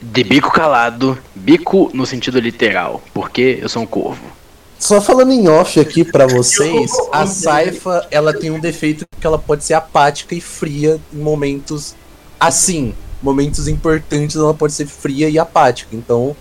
de 0.00 0.24
bico 0.24 0.50
calado. 0.50 1.16
Bico 1.34 1.90
no 1.94 2.06
sentido 2.06 2.40
literal, 2.40 3.02
porque 3.12 3.58
eu 3.60 3.68
sou 3.68 3.82
um 3.82 3.86
corvo. 3.86 4.24
Só 4.78 5.00
falando 5.00 5.32
em 5.32 5.46
off 5.48 5.78
aqui 5.78 6.04
pra 6.04 6.26
vocês, 6.26 6.90
a 7.12 7.26
Saifa, 7.26 8.06
ela 8.10 8.32
tem 8.32 8.50
um 8.50 8.58
defeito 8.58 9.06
que 9.20 9.26
ela 9.26 9.38
pode 9.38 9.62
ser 9.62 9.74
apática 9.74 10.34
e 10.34 10.40
fria 10.40 10.98
em 11.12 11.18
momentos 11.18 11.94
assim, 12.40 12.94
momentos 13.22 13.68
importantes 13.68 14.36
ela 14.36 14.52
pode 14.52 14.72
ser 14.72 14.86
fria 14.86 15.28
e 15.28 15.38
apática. 15.38 15.94
Então, 15.94 16.36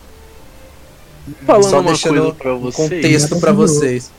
Falando 1.45 1.63
só 1.63 1.79
uma 1.79 1.97
coisa 1.97 2.33
pra 2.33 2.53
vocês. 2.53 2.89
contexto 2.89 3.39
pra 3.39 3.51
vocês. 3.51 4.11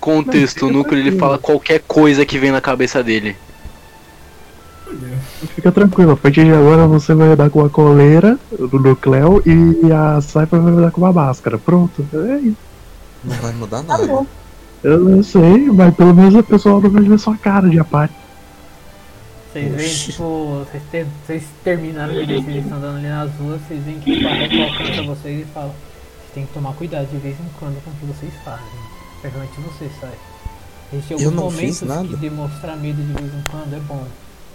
Contexto, 0.00 0.66
o 0.66 0.72
núcleo 0.72 0.98
ele 1.00 1.16
fala 1.18 1.38
qualquer 1.38 1.80
coisa 1.86 2.26
que 2.26 2.38
vem 2.38 2.50
na 2.50 2.60
cabeça 2.60 3.02
dele. 3.02 3.36
Fica 5.54 5.72
tranquilo, 5.72 6.12
a 6.12 6.16
partir 6.16 6.44
de 6.44 6.52
agora 6.52 6.86
você 6.86 7.14
vai 7.14 7.28
andar 7.28 7.48
com 7.50 7.60
uma 7.60 7.70
coleira 7.70 8.38
do 8.50 8.78
Nucleo 8.78 9.42
e 9.46 9.90
a 9.90 10.20
Cypher 10.20 10.60
vai 10.60 10.72
andar 10.72 10.90
com 10.90 11.00
uma 11.00 11.12
máscara. 11.12 11.56
Pronto, 11.56 12.04
é 12.12 12.36
isso. 12.38 12.56
Não 13.24 13.36
vai 13.36 13.52
mudar 13.52 13.82
nada. 13.82 14.26
Eu 14.84 14.98
não 14.98 15.22
sei, 15.22 15.66
mas 15.70 15.94
pelo 15.94 16.12
menos 16.14 16.34
a 16.34 16.42
pessoa 16.42 16.80
não 16.80 16.90
vai 16.90 17.02
ver 17.02 17.18
sua 17.18 17.36
cara 17.36 17.68
de 17.68 17.78
apático. 17.78 18.20
Vocês 19.52 19.74
veem, 19.74 19.94
tipo, 19.94 20.64
vocês, 20.64 20.82
ter- 20.90 21.06
vocês 21.26 21.42
terminaram 21.62 22.12
de 22.12 22.20
eles 22.20 22.46
estão 22.64 22.78
andando 22.78 22.96
ali 22.96 23.08
nas 23.08 23.30
ruas, 23.36 23.60
vocês 23.68 23.82
veem 23.84 24.00
que 24.00 24.16
tipo, 24.16 24.26
a 24.28 24.32
Reco 24.32 24.54
alcança 24.62 25.02
vocês 25.02 25.42
e 25.42 25.44
fala, 25.52 25.74
têm 26.34 26.46
que 26.46 26.52
tomar 26.52 26.72
cuidado 26.74 27.06
de 27.06 27.16
vez 27.18 27.34
em 27.38 27.48
quando 27.58 27.82
com 27.84 27.90
o 27.90 27.94
que 27.94 28.06
vocês 28.06 28.32
fazem. 28.44 28.66
Principalmente 29.20 29.60
você, 29.60 29.90
sai. 30.00 30.12
Existem 30.92 31.16
alguns 31.16 31.32
não 31.32 31.50
fiz 31.50 31.58
momentos 31.58 31.82
nada. 31.82 32.08
que 32.08 32.16
demonstrar 32.16 32.76
medo 32.76 33.02
de 33.02 33.12
vez 33.12 33.34
em 33.34 33.42
quando 33.50 33.74
é 33.74 33.80
bom. 33.80 34.06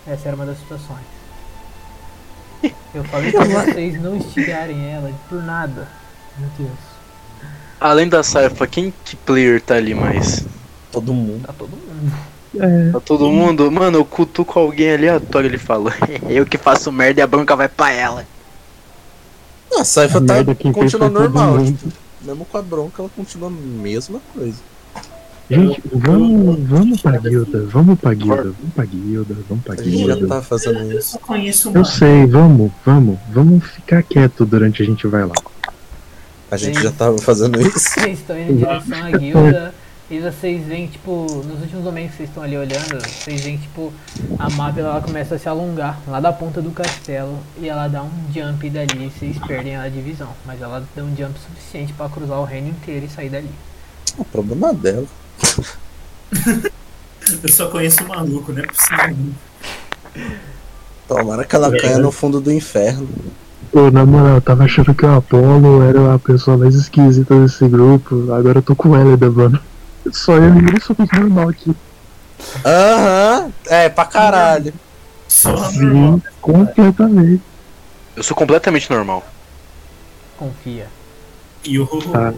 Essa 0.05 0.27
era 0.29 0.35
uma 0.35 0.45
das 0.45 0.57
situações. 0.59 1.05
Eu 2.93 3.03
falei 3.05 3.31
pra 3.31 3.43
vocês 3.45 4.01
não 4.01 4.15
instigarem 4.15 4.89
ela 4.91 5.11
por 5.29 5.43
nada. 5.43 5.87
Meu 6.37 6.49
Deus, 6.57 6.77
Além 7.79 8.07
da 8.09 8.23
Saifa, 8.23 8.65
quem 8.65 8.91
que 9.05 9.15
player 9.15 9.61
tá 9.61 9.75
ali 9.75 9.93
mais? 9.93 10.45
Todo 10.91 11.13
mundo. 11.13 11.45
tá 11.45 11.53
todo 11.53 11.69
mundo. 11.71 12.13
É, 12.59 12.91
Tá 12.91 12.99
todo 12.99 13.29
mundo? 13.29 13.71
Mano, 13.71 13.99
eu 13.99 14.05
cutuco 14.05 14.57
alguém 14.59 14.93
aleatório, 14.93 15.47
ele 15.47 15.57
falou. 15.59 15.91
eu 16.27 16.45
que 16.45 16.57
faço 16.57 16.91
merda 16.91 17.19
e 17.19 17.23
a 17.23 17.27
bronca 17.27 17.55
vai 17.55 17.67
pra 17.69 17.91
ela. 17.91 18.25
A 19.79 19.83
Saifa 19.83 20.17
A 20.17 20.21
tá, 20.21 20.55
continua 20.73 21.09
normal. 21.09 21.63
tipo, 21.65 21.87
mesmo 22.23 22.45
com 22.45 22.57
a 22.57 22.61
bronca, 22.61 23.01
ela 23.01 23.09
continua 23.15 23.47
a 23.47 23.51
mesma 23.51 24.19
coisa. 24.33 24.57
gente, 25.49 25.81
vamos, 25.93 26.59
vamos 26.67 27.01
pra 27.01 27.17
guilda, 27.17 27.63
vamos 27.65 27.99
pra 27.99 28.13
guilda, 28.13 28.43
vamos 28.43 28.73
pra 28.75 28.85
guilda, 28.85 29.35
vamos 29.47 29.63
pra 29.63 29.73
A 29.73 29.77
gente 29.77 30.05
já 30.07 30.15
guilda. 30.15 30.27
tá 30.27 30.41
fazendo 30.41 30.79
Eu 30.91 30.99
isso. 30.99 31.11
só 31.11 31.19
conheço 31.19 31.69
uma. 31.69 31.79
Eu 31.79 31.85
sei, 31.85 32.25
vamos, 32.25 32.71
vamos, 32.85 33.19
vamos 33.31 33.63
ficar 33.65 34.03
quieto 34.03 34.45
durante 34.45 34.81
a 34.81 34.85
gente 34.85 35.05
vai 35.07 35.25
lá. 35.25 35.35
A 36.49 36.57
gente 36.57 36.81
já 36.81 36.91
tava 36.91 37.17
fazendo 37.17 37.59
isso. 37.61 37.77
Vocês 37.79 38.19
estão 38.19 38.39
indo 38.39 38.51
em 38.53 38.57
direção 38.57 39.03
à 39.05 39.11
guilda 39.11 39.73
e 40.09 40.19
vocês 40.19 40.65
veem, 40.65 40.87
tipo, 40.87 41.25
nos 41.45 41.61
últimos 41.61 41.83
momentos 41.83 42.11
que 42.11 42.17
vocês 42.17 42.29
estão 42.29 42.43
ali 42.43 42.57
olhando, 42.57 43.01
vocês 43.01 43.41
veem, 43.41 43.57
tipo, 43.57 43.91
a 44.39 44.49
mapa 44.49 44.79
ela 44.79 45.01
começa 45.01 45.35
a 45.35 45.39
se 45.39 45.49
alongar 45.49 45.99
lá 46.07 46.21
da 46.21 46.31
ponta 46.31 46.61
do 46.61 46.71
castelo 46.71 47.37
e 47.59 47.67
ela 47.67 47.89
dá 47.89 48.03
um 48.03 48.11
jump 48.33 48.69
dali 48.69 49.07
e 49.07 49.09
vocês 49.09 49.37
perdem 49.45 49.75
a 49.75 49.89
divisão. 49.89 50.29
Mas 50.45 50.61
ela 50.61 50.81
dá 50.95 51.03
um 51.03 51.13
jump 51.13 51.37
suficiente 51.37 51.91
pra 51.91 52.07
cruzar 52.07 52.39
o 52.39 52.45
reino 52.45 52.69
inteiro 52.69 53.05
e 53.05 53.09
sair 53.09 53.29
dali. 53.29 53.51
O 54.17 54.23
problema 54.23 54.73
dela. 54.73 55.05
Eu 57.43 57.51
só 57.51 57.67
conheço 57.67 58.05
o 58.05 58.07
maluco, 58.07 58.53
não 58.53 58.63
é 58.63 58.67
possível. 58.67 59.33
Tomara 61.05 61.43
que 61.43 61.55
ela 61.55 61.77
caia 61.77 61.97
no 61.97 62.11
fundo 62.11 62.39
do 62.39 62.51
inferno. 62.51 63.09
Pô, 63.69 63.91
na 63.91 64.05
moral, 64.05 64.35
eu 64.35 64.41
tava 64.41 64.63
achando 64.63 64.95
que 64.95 65.05
o 65.05 65.13
Apollo 65.13 65.83
era 65.83 66.13
a 66.13 66.19
pessoa 66.19 66.57
mais 66.57 66.73
esquisita 66.73 67.37
desse 67.37 67.67
grupo. 67.67 68.31
Agora 68.31 68.59
eu 68.59 68.61
tô 68.61 68.73
com 68.73 68.89
o 68.89 68.95
Elida, 68.95 69.29
mano. 69.29 69.59
Só 70.13 70.35
eu 70.35 70.55
e 70.55 70.57
ele 70.59 70.79
somos 70.81 71.07
normal 71.13 71.49
aqui. 71.49 71.75
Aham, 72.65 73.51
é, 73.67 73.89
pra 73.89 74.05
caralho. 74.05 74.73
Só 75.27 75.69
Sim, 75.69 76.21
completamente. 76.41 77.43
Eu 78.15 78.23
sou 78.23 78.35
completamente 78.35 78.89
normal. 78.89 79.23
Confia. 80.37 80.87
E 81.63 81.79
o 81.79 81.87
Ah. 82.13 82.33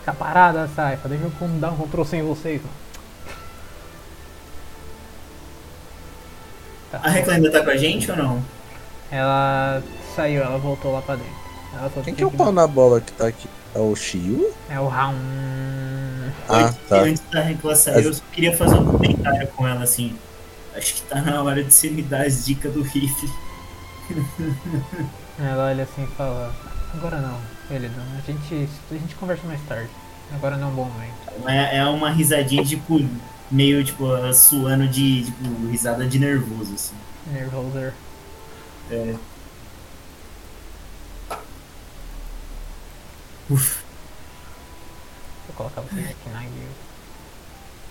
Fica 0.00 0.12
parada, 0.12 0.68
Saifa. 0.74 1.08
Deixa 1.08 1.24
eu 1.24 1.48
dar 1.60 1.70
um 1.70 1.76
Ctrl 1.76 2.04
sem 2.04 2.22
vocês. 2.22 2.60
mano. 2.62 2.74
Tá. 6.90 7.00
A 7.02 7.10
Recla 7.10 7.34
ainda 7.34 7.50
tá 7.50 7.62
com 7.62 7.70
a 7.70 7.76
gente 7.76 8.10
ou 8.10 8.16
não? 8.16 8.42
Ela 9.10 9.82
saiu, 10.16 10.42
ela 10.42 10.58
voltou 10.58 10.92
lá 10.92 11.02
pra 11.02 11.16
dentro. 11.16 11.32
Ela 11.78 11.90
só 11.94 12.00
Quem 12.00 12.14
que 12.14 12.22
é 12.22 12.26
o 12.26 12.30
pau 12.30 12.50
na 12.50 12.66
bola 12.66 13.00
que 13.00 13.12
tá 13.12 13.26
aqui? 13.26 13.48
É 13.74 13.78
o 13.78 13.94
Shio? 13.94 14.50
É 14.68 14.80
o 14.80 14.88
Raum. 14.88 15.14
Ah, 16.48 16.64
Antes- 16.66 16.78
tá. 16.88 17.00
Antes 17.00 17.22
da 17.30 17.40
Recla 17.42 17.76
sair, 17.76 18.04
eu 18.04 18.14
só 18.14 18.22
queria 18.32 18.56
fazer 18.56 18.74
um 18.76 18.86
comentário 18.86 19.46
com 19.48 19.66
ela 19.68 19.82
assim. 19.84 20.16
Acho 20.76 20.94
que 20.94 21.02
tá 21.02 21.20
na 21.20 21.42
hora 21.42 21.62
de 21.62 21.72
você 21.72 21.90
me 21.90 22.02
dar 22.02 22.26
as 22.26 22.44
dicas 22.44 22.72
do 22.72 22.82
rifle. 22.82 23.28
Ela 25.38 25.66
olha 25.66 25.84
assim 25.84 26.04
e 26.04 26.06
fala, 26.16 26.54
agora 26.94 27.20
não, 27.20 27.38
Elidan, 27.70 28.02
a 28.16 28.20
gente, 28.30 28.68
a 28.90 28.94
gente 28.94 29.14
conversa 29.14 29.46
mais 29.46 29.60
tarde. 29.68 29.90
Agora 30.34 30.56
não 30.56 30.68
é 30.68 30.70
um 30.70 30.74
bom 30.74 30.84
momento. 30.84 31.48
É, 31.48 31.76
é 31.78 31.84
uma 31.86 32.10
risadinha, 32.10 32.64
tipo, 32.64 33.00
meio, 33.50 33.84
tipo, 33.84 34.04
suando 34.34 34.86
de, 34.88 35.24
tipo, 35.24 35.66
risada 35.70 36.06
de 36.06 36.18
nervoso, 36.18 36.74
assim. 36.74 36.94
Nervoser. 37.32 37.92
É. 38.90 39.14
Uf, 43.50 43.78
Vou 45.46 45.56
colocar 45.56 45.80
vocês 45.82 46.06
aqui 46.10 46.28
na 46.32 46.40
guilda. 46.40 46.88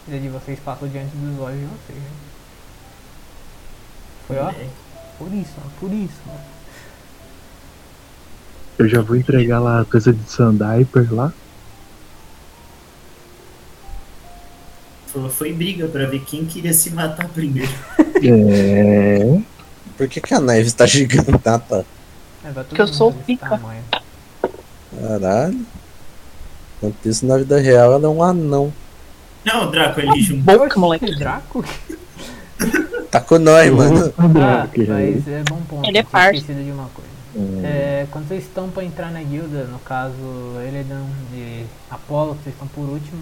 Vida 0.07 0.19
de 0.19 0.29
vocês 0.29 0.59
passa 0.59 0.87
diante 0.87 1.15
dos 1.15 1.39
olhos 1.39 1.59
de 1.59 1.65
vocês. 1.65 1.99
né? 1.99 2.09
Foi 4.27 4.37
ó, 4.37 4.53
por 5.17 5.33
isso, 5.33 5.53
ó, 5.57 5.69
por 5.79 5.91
isso. 5.91 6.21
ó. 6.27 6.35
Eu 8.79 8.87
já 8.87 9.01
vou 9.01 9.15
entregar 9.15 9.59
lá 9.59 9.81
a 9.81 9.85
coisa 9.85 10.13
de 10.13 10.29
Sandiper 10.29 11.11
lá. 11.13 11.33
Foi, 15.07 15.29
foi 15.29 15.53
briga 15.53 15.87
pra 15.87 16.05
ver 16.05 16.19
quem 16.25 16.45
queria 16.45 16.73
se 16.73 16.91
matar 16.91 17.27
primeiro. 17.29 17.71
É. 18.23 19.41
Por 19.97 20.07
que, 20.07 20.21
que 20.21 20.33
a 20.33 20.39
neve 20.39 20.71
tá 20.71 20.85
gigante? 20.85 21.31
Tá. 21.39 21.59
É, 22.43 22.51
vai 22.51 22.63
todo 22.63 22.75
Que 22.75 22.81
eu 22.81 22.87
sou 22.87 23.11
pica. 23.11 23.49
tamanho. 23.49 23.83
Caralho. 25.01 25.65
Enquanto 26.77 27.05
isso, 27.05 27.25
na 27.25 27.37
vida 27.37 27.59
real, 27.59 27.93
ela 27.93 28.05
é 28.05 28.09
um 28.09 28.21
anão. 28.23 28.73
Não, 29.43 29.71
Draco, 29.71 29.99
ele 29.99 30.21
juntou. 30.21 30.59
Boca, 30.59 30.79
moleque. 30.79 31.15
Draco? 31.15 31.63
Tá 33.09 33.21
com 33.21 33.39
nós, 33.39 33.71
mano. 33.71 34.13
Ah, 34.17 34.67
mas 34.87 35.27
é 35.27 35.43
bom 35.47 35.61
ponto. 35.69 35.87
Ele 35.87 35.97
é 35.97 36.01
esquecido 36.01 36.63
de 36.63 36.71
uma 36.71 36.89
coisa. 36.89 37.07
É, 37.63 38.07
quando 38.11 38.27
vocês 38.27 38.43
estão 38.43 38.69
pra 38.69 38.83
entrar 38.83 39.11
na 39.11 39.21
guilda, 39.21 39.65
no 39.65 39.77
caso 39.79 40.15
Eledan 40.67 41.03
de 41.31 41.65
Apollo, 41.89 42.35
que 42.35 42.43
vocês 42.43 42.55
estão 42.55 42.67
por 42.67 42.81
último, 42.89 43.21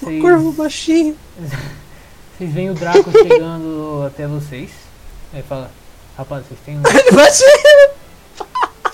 vocês, 0.00 0.20
Corvo 0.20 0.52
baixinho. 0.52 1.16
vocês 2.36 2.52
veem 2.52 2.70
o 2.70 2.74
Draco 2.74 3.10
chegando 3.10 4.04
até 4.06 4.26
vocês. 4.26 4.70
Aí 5.32 5.42
fala, 5.42 5.70
rapaz, 6.16 6.44
vocês 6.46 6.60
têm 6.64 6.78
um. 6.78 6.82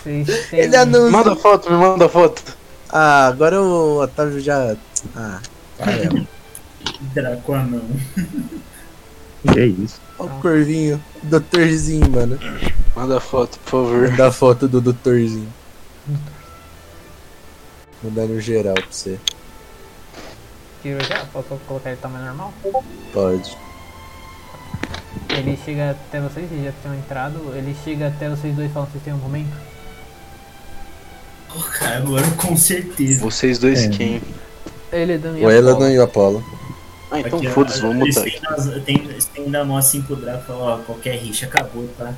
Baixinho. 0.04 0.24
Vocês 0.24 0.51
têm 0.51 0.60
Ele 0.60 0.76
anuncia. 0.76 1.10
Manda 1.10 1.36
foto, 1.36 1.70
me 1.70 1.76
manda 1.76 2.08
foto. 2.08 2.42
Ah, 2.88 3.26
agora 3.28 3.60
o 3.60 4.02
Otávio 4.02 4.40
já. 4.40 4.76
Ah, 5.17 5.40
caramba. 5.78 6.26
Draco 7.15 7.52
anão. 7.54 7.83
Que 9.52 9.60
é 9.60 9.67
isso? 9.67 10.01
Olha 10.18 10.33
o 10.33 10.40
corvinho. 10.40 11.02
Doutorzinho, 11.22 12.10
mano. 12.10 12.38
Manda 12.94 13.20
foto, 13.20 13.58
por 13.60 13.70
favor. 13.70 14.10
Manda 14.10 14.28
a 14.28 14.33
foto 14.33 14.68
do 14.68 14.81
doutorzinho. 14.81 15.52
Vou 18.02 18.12
dar 18.12 18.26
no 18.26 18.40
geral 18.40 18.74
pra 18.74 18.85
você. 18.90 19.18
Tiro 20.83 21.02
já? 21.04 21.24
Posso 21.33 21.49
colocar 21.67 21.90
ele 21.90 22.01
tamanho 22.01 22.26
normal? 22.26 22.52
Pode. 23.12 23.56
Ele 25.31 25.58
chega 25.65 25.92
até 25.92 26.20
vocês, 26.20 26.49
vocês 26.49 26.65
já 26.65 26.72
tinham 26.83 26.94
entrado. 26.97 27.54
Ele 27.54 27.74
chega 27.85 28.08
até 28.08 28.28
vocês 28.28 28.54
dois 28.54 28.70
e 28.70 28.74
fala: 28.74 28.86
vocês 28.86 29.02
têm 29.02 29.15
um 29.15 29.18
momento? 29.18 29.72
Oh, 31.56 31.60
cara, 31.78 32.02
com 32.36 32.56
certeza. 32.56 33.20
Vocês 33.20 33.58
dois 33.58 33.85
É. 33.85 33.88
quem? 33.88 34.22
Eledan 34.92 35.38
e 35.38 35.44
O 35.44 35.49
Apollo. 35.49 35.88
e 35.90 35.99
o 35.99 36.02
Apollo. 36.02 36.44
Ah, 37.10 37.20
então 37.20 37.42
foda-se, 37.44 37.81
vamos 37.83 37.97
mutar 38.08 38.22
têm 38.24 38.33
aqui. 38.36 38.42
nas- 38.42 38.85
Tem, 38.85 38.97
eles 39.04 39.24
têm 39.26 39.51
da 39.51 39.65
mão 39.65 39.76
assim 39.76 40.01
pro 40.02 40.17
Draco 40.17 40.51
e 40.51 40.54
ó, 40.54 40.78
qualquer 40.78 41.17
rixa 41.17 41.44
acabou, 41.47 41.86
tá? 41.99 42.15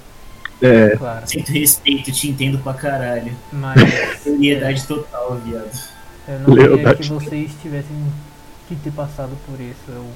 É, 0.62 0.96
Claro. 0.96 1.26
Sinto 1.28 1.50
respeito, 1.50 2.12
te 2.12 2.28
entendo 2.28 2.58
pra 2.58 2.74
caralho. 2.74 3.36
Mas 3.52 3.74
Seriedade 4.22 4.86
total, 4.86 5.36
viado. 5.44 5.68
eu 6.28 6.38
não 6.40 6.54
queria 6.56 6.94
que 6.94 7.08
vocês 7.08 7.50
tivessem 7.60 8.12
que 8.68 8.76
ter 8.76 8.92
passado 8.92 9.32
por 9.46 9.60
isso. 9.60 9.76
Eu, 9.88 10.06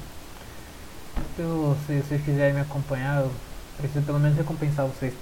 eu 1.37 1.77
se 1.85 2.01
vocês 2.01 2.21
quiserem 2.23 2.53
me 2.53 2.61
acompanhar, 2.61 3.21
eu 3.21 3.31
preciso 3.77 4.05
pelo 4.05 4.19
menos 4.19 4.37
recompensar 4.37 4.85
vocês 4.85 5.13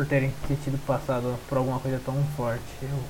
por 0.00 0.06
terem 0.06 0.32
ter 0.48 0.56
tido 0.64 0.78
passado 0.86 1.38
por 1.46 1.58
alguma 1.58 1.78
coisa 1.78 2.00
tão 2.02 2.24
forte. 2.34 2.62
Eu, 2.80 3.04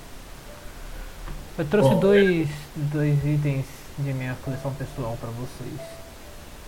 eu 1.58 1.64
trouxe 1.66 1.90
Bom, 1.90 2.00
dois, 2.00 2.48
dois 2.74 3.24
itens 3.24 3.64
de 3.96 4.12
minha 4.12 4.36
coleção 4.42 4.74
pessoal 4.74 5.16
pra 5.20 5.28
vocês. 5.30 5.80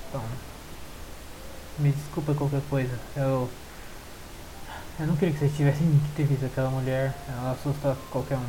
Então, 0.09 0.23
me 1.81 1.91
desculpa 1.91 2.35
qualquer 2.35 2.61
coisa. 2.71 2.97
Eu 3.17 3.51
eu 5.01 5.07
não 5.09 5.17
queria 5.17 5.35
que 5.35 5.41
vocês 5.41 5.57
tivessem 5.57 5.89
que 6.07 6.23
ter 6.23 6.25
visto 6.29 6.47
aquela 6.47 6.71
mulher. 6.71 7.13
Ela 7.27 7.51
assusta 7.51 7.97
qualquer 8.09 8.37
um. 8.37 8.47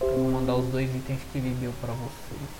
Eu 0.00 0.16
vou 0.16 0.32
mandar 0.32 0.56
os 0.56 0.66
dois 0.72 0.92
itens 0.92 1.20
que 1.30 1.38
ele 1.38 1.56
deu 1.60 1.72
pra 1.80 1.92
vocês. 1.92 2.50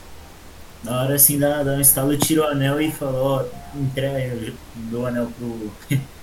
Na 0.84 1.02
hora 1.02 1.16
assim, 1.16 1.36
dá, 1.36 1.64
dá 1.64 1.72
um 1.72 1.80
estalo, 1.80 2.12
eu 2.12 2.18
tiro 2.20 2.42
o 2.42 2.46
anel 2.46 2.80
e 2.80 2.92
falo, 2.92 3.18
ó, 3.18 3.44
entrega, 3.74 4.52
dou 4.76 5.02
o 5.02 5.06
anel 5.06 5.32
pro. 5.36 5.98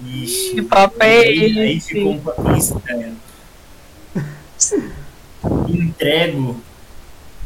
Ixi. 0.00 0.54
Que 0.54 0.62
papo 0.62 1.02
é 1.02 1.18
aí 1.20 1.76
esse? 1.76 1.88
ficou 1.94 2.12
um 2.12 2.20
papinho 2.20 2.56
estranho. 2.56 3.16
Entrego 5.68 6.60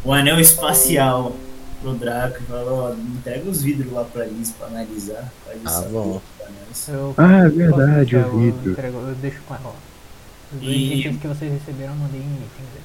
o 0.05 0.12
anel 0.12 0.40
espacial 0.40 1.37
pro 1.81 1.94
Draco 1.94 2.38
e 2.42 2.47
falo, 2.47 2.74
ó, 2.74 2.94
entrega 2.94 3.49
os 3.49 3.62
vidros 3.62 3.92
lá 3.92 4.05
pra 4.05 4.24
Liz 4.26 4.51
pra 4.53 4.67
analisar. 4.69 5.33
Pra 5.44 5.55
Liz 5.55 5.62
Ah, 5.67 5.83
bom. 5.90 6.21
os 6.40 6.47
anéis. 6.47 6.88
Eu 6.88 7.15
Ah, 7.17 7.38
é 7.44 7.49
verdade, 7.49 8.17
o 8.17 8.38
vidro. 8.38 8.60
Eu, 8.65 8.72
entrego, 8.72 8.99
eu 8.99 9.15
deixo 9.17 9.40
com 9.47 9.55
ela. 9.55 9.62
ó. 9.67 9.72
Os 10.55 10.60
dois 10.62 10.76
E- 10.76 10.94
itens 11.01 11.21
que 11.21 11.26
vocês 11.28 11.53
receberam, 11.53 11.92
eu 11.92 11.99
mandei 11.99 12.21
em 12.21 12.24
itens. 12.24 12.83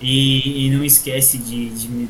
E, 0.00 0.66
e 0.66 0.70
não 0.70 0.84
esquece 0.84 1.38
de, 1.38 1.70
de 1.70 1.88
me 1.88 2.08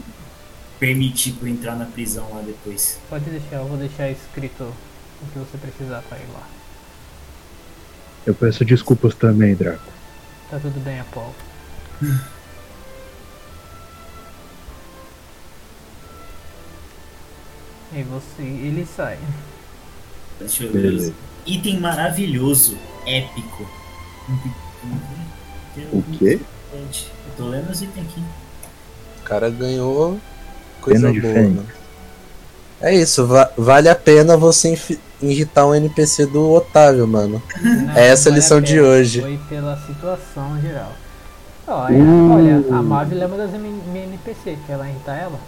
permitir 0.84 1.32
pra 1.32 1.48
eu 1.48 1.52
entrar 1.54 1.74
na 1.76 1.86
prisão 1.86 2.28
lá 2.34 2.42
depois. 2.42 3.00
Pode 3.08 3.24
deixar, 3.30 3.56
eu 3.56 3.66
vou 3.66 3.78
deixar 3.78 4.10
escrito 4.10 4.64
o 4.64 5.26
que 5.32 5.38
você 5.38 5.56
precisar 5.56 6.02
pra 6.02 6.18
ir 6.18 6.28
lá. 6.30 6.46
eu 8.26 8.34
peço 8.34 8.62
desculpas 8.66 9.14
também, 9.14 9.54
Draco. 9.54 9.90
Tá 10.50 10.58
tudo 10.58 10.78
bem, 10.84 11.00
Apolo. 11.00 11.34
e 17.94 18.02
você. 18.02 18.42
ele 18.42 18.84
sai. 18.84 19.18
Deixa 20.38 20.64
eu 20.64 20.72
ver. 20.72 20.82
Beleza. 20.82 21.14
Item 21.46 21.80
maravilhoso, 21.80 22.76
épico. 23.06 23.66
O 25.92 26.02
quê? 26.18 26.38
Eu 26.74 26.86
tô 27.38 27.48
lendo 27.48 27.70
os 27.70 27.80
itens 27.80 28.06
aqui. 28.06 28.22
O 29.20 29.22
cara 29.22 29.48
ganhou 29.48 30.20
coisa 30.84 31.08
Pena 31.10 31.20
boa, 31.22 31.34
mano. 31.34 31.66
É 32.80 32.94
isso, 32.94 33.26
va- 33.26 33.50
vale 33.56 33.88
a 33.88 33.94
pena 33.94 34.36
você 34.36 34.78
irritar 35.22 35.66
um 35.66 35.74
NPC 35.74 36.26
do 36.26 36.50
Otávio, 36.52 37.06
mano. 37.06 37.42
Não, 37.62 37.96
É 37.96 38.08
essa 38.08 38.28
a 38.28 38.30
vale 38.30 38.40
lição 38.42 38.60
de 38.60 38.80
hoje. 38.80 39.20
Foi 39.22 39.40
pela 39.48 39.76
situação 39.86 40.60
geral. 40.60 40.92
Olha, 41.66 41.96
Uh. 41.96 42.32
olha 42.32 42.78
a 42.78 42.82
Marvel 42.82 43.22
é 43.22 43.26
uma 43.26 43.36
das 43.38 43.54
M- 43.54 43.80
minha 43.90 44.04
NPC, 44.04 44.58
quer 44.66 44.76
lá 44.76 44.86
irritar 44.88 45.16
ela? 45.16 45.40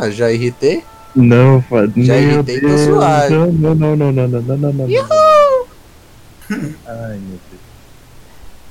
Ah, 0.00 0.08
já 0.08 0.32
irritei? 0.32 0.82
Não, 1.14 1.60
fa... 1.62 1.86
Já 1.96 2.14
meu 2.14 2.22
irritei, 2.32 2.60
tô 2.60 2.66
Deus. 2.68 2.80
suave. 2.80 3.34
Não, 3.34 3.46
não, 3.52 3.74
não, 3.74 3.96
não, 3.96 4.12
não, 4.12 4.28
não, 4.28 4.42
não, 4.42 4.56
não, 4.56 4.72
não. 4.72 5.66
Ai, 6.86 7.18
meu 7.18 7.38
Deus. 7.50 7.60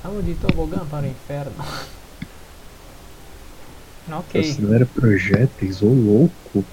Vamos 0.02 0.24
de 0.24 0.34
tobogã 0.34 0.78
para 0.90 1.04
o 1.04 1.08
inferno. 1.08 1.52
Ok. 4.10 4.40
Acelera 4.40 4.86
projéteis, 4.86 5.82
ô 5.82 5.86
louco. 5.86 6.64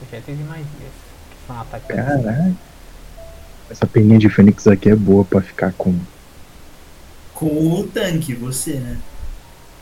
Projéteis 0.00 0.38
e 0.38 0.42
magias. 0.42 0.66
Que 0.68 1.46
são 1.46 1.60
ataques. 1.60 1.86
Caralho. 1.96 2.56
Essa 3.70 3.86
peninha 3.86 4.18
de 4.18 4.28
fênix 4.28 4.66
aqui 4.66 4.90
é 4.90 4.96
boa 4.96 5.24
pra 5.24 5.40
ficar 5.40 5.72
com. 5.72 5.94
Com 7.34 7.46
o 7.80 7.84
tanque, 7.88 8.34
você, 8.34 8.74
né? 8.74 8.98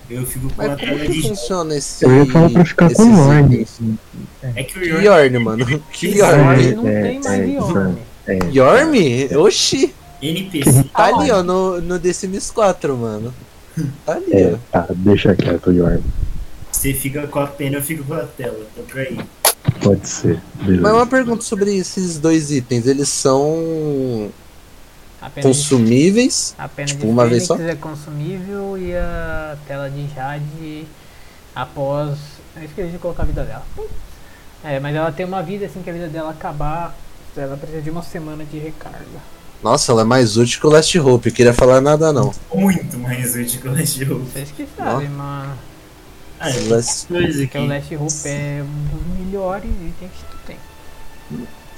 Eu 0.09 0.27
fico 0.27 0.53
com 0.53 0.63
a 0.63 0.69
Mas 0.69 0.81
como 0.81 0.93
tela 0.93 1.07
que 1.07 1.13
de. 1.13 1.29
funciona 1.29 1.75
esse. 1.77 2.05
Eu 2.05 2.17
ia 2.17 2.27
falar 2.27 2.51
pra 2.51 2.65
ficar 2.65 2.93
com 2.93 3.05
Lorne. 3.17 3.55
itens? 3.63 3.81
É 4.43 4.63
que 4.65 4.79
o 4.79 4.85
Yorn 4.85 5.05
Yorn, 5.05 5.39
mano. 5.39 5.67
Que 5.93 6.09
Yorn 6.19 6.39
Yorn. 6.65 6.75
não 6.75 6.89
É, 6.89 7.03
tem 7.03 7.21
mais 7.21 7.41
é, 7.41 7.47
Yorn. 7.47 7.97
É, 8.27 8.39
Yorn? 8.53 9.37
Oxi. 9.37 9.95
NPC. 10.23 10.85
Tá 10.85 11.05
ali, 11.07 11.31
ó, 11.31 11.43
no, 11.43 11.81
no 11.81 11.99
The 11.99 12.13
Sims 12.13 12.51
4, 12.51 12.97
mano. 12.97 13.33
Tá 14.05 14.15
ali, 14.15 14.33
é, 14.33 14.59
tá, 14.71 14.87
deixa 14.91 15.35
quieto, 15.35 15.73
Yorn. 15.73 16.03
Você 16.71 16.95
fica 16.95 17.27
com 17.27 17.41
a 17.41 17.47
pena, 17.47 17.77
eu 17.77 17.83
fico 17.83 18.05
com 18.05 18.15
a 18.15 18.25
tela. 18.25 18.67
Tá 18.75 18.83
por 18.89 19.01
aí. 19.01 19.19
Pode 19.83 20.09
ser. 20.09 20.41
Beleza. 20.55 20.83
Mas 20.83 20.93
uma 20.93 21.07
pergunta 21.07 21.43
sobre 21.43 21.77
esses 21.77 22.19
dois 22.19 22.51
itens. 22.51 22.87
Eles 22.87 23.09
são 23.09 24.31
de, 25.37 25.43
consumíveis? 25.43 26.55
a 26.59 26.69
pena 26.69 26.89
tipo, 26.89 27.01
de 27.01 27.07
uma 27.07 27.27
vez 27.27 27.47
Fênix 27.47 27.69
é 27.69 27.75
consumível 27.75 28.79
e 28.79 28.95
a 28.97 29.57
tela 29.67 29.91
de 29.91 30.09
Jade 30.15 30.87
após. 31.55 32.19
Eu 32.57 32.65
esqueci 32.65 32.91
de 32.91 32.99
colocar 32.99 33.23
a 33.23 33.27
vida 33.27 33.45
dela. 33.45 33.65
É, 34.65 34.81
mas 34.81 34.95
ela 34.95 35.13
tem 35.13 35.25
uma 35.25 35.43
vida 35.43 35.67
assim 35.67 35.83
que 35.83 35.91
a 35.91 35.93
vida 35.93 36.09
dela 36.09 36.31
acabar. 36.31 36.97
Ela 37.37 37.57
precisa 37.57 37.81
de 37.81 37.91
uma 37.91 38.03
semana 38.03 38.45
de 38.45 38.59
recarga. 38.59 39.21
Nossa, 39.63 39.93
ela 39.93 40.03
é 40.03 40.05
mais 40.05 40.37
útil 40.37 40.61
que 40.61 40.67
o 40.67 40.71
Last 40.71 40.99
Hope. 40.99 41.29
Eu 41.29 41.35
queria 41.35 41.53
falar 41.53 41.81
nada, 41.81 42.13
não. 42.13 42.33
Muito 42.55 42.99
mais 42.99 43.35
útil 43.35 43.61
que 43.61 43.69
o 43.69 43.73
Last 43.73 44.03
Hope. 44.05 44.31
Vocês 44.33 44.51
que 44.57 44.67
sabem, 44.77 45.09
mano. 45.11 45.53
Ah, 46.39 46.51
é 46.51 46.61
Last- 46.69 47.07
coisa 47.09 47.47
Que 47.47 47.59
o. 47.59 47.67
Last 47.67 47.95
Hope 47.97 48.29
é 48.29 48.63
um 48.65 48.97
dos 48.97 49.19
melhores 49.27 49.71
itens 49.71 50.11
que 50.13 50.25
tu 50.31 50.39
tem. 50.47 50.57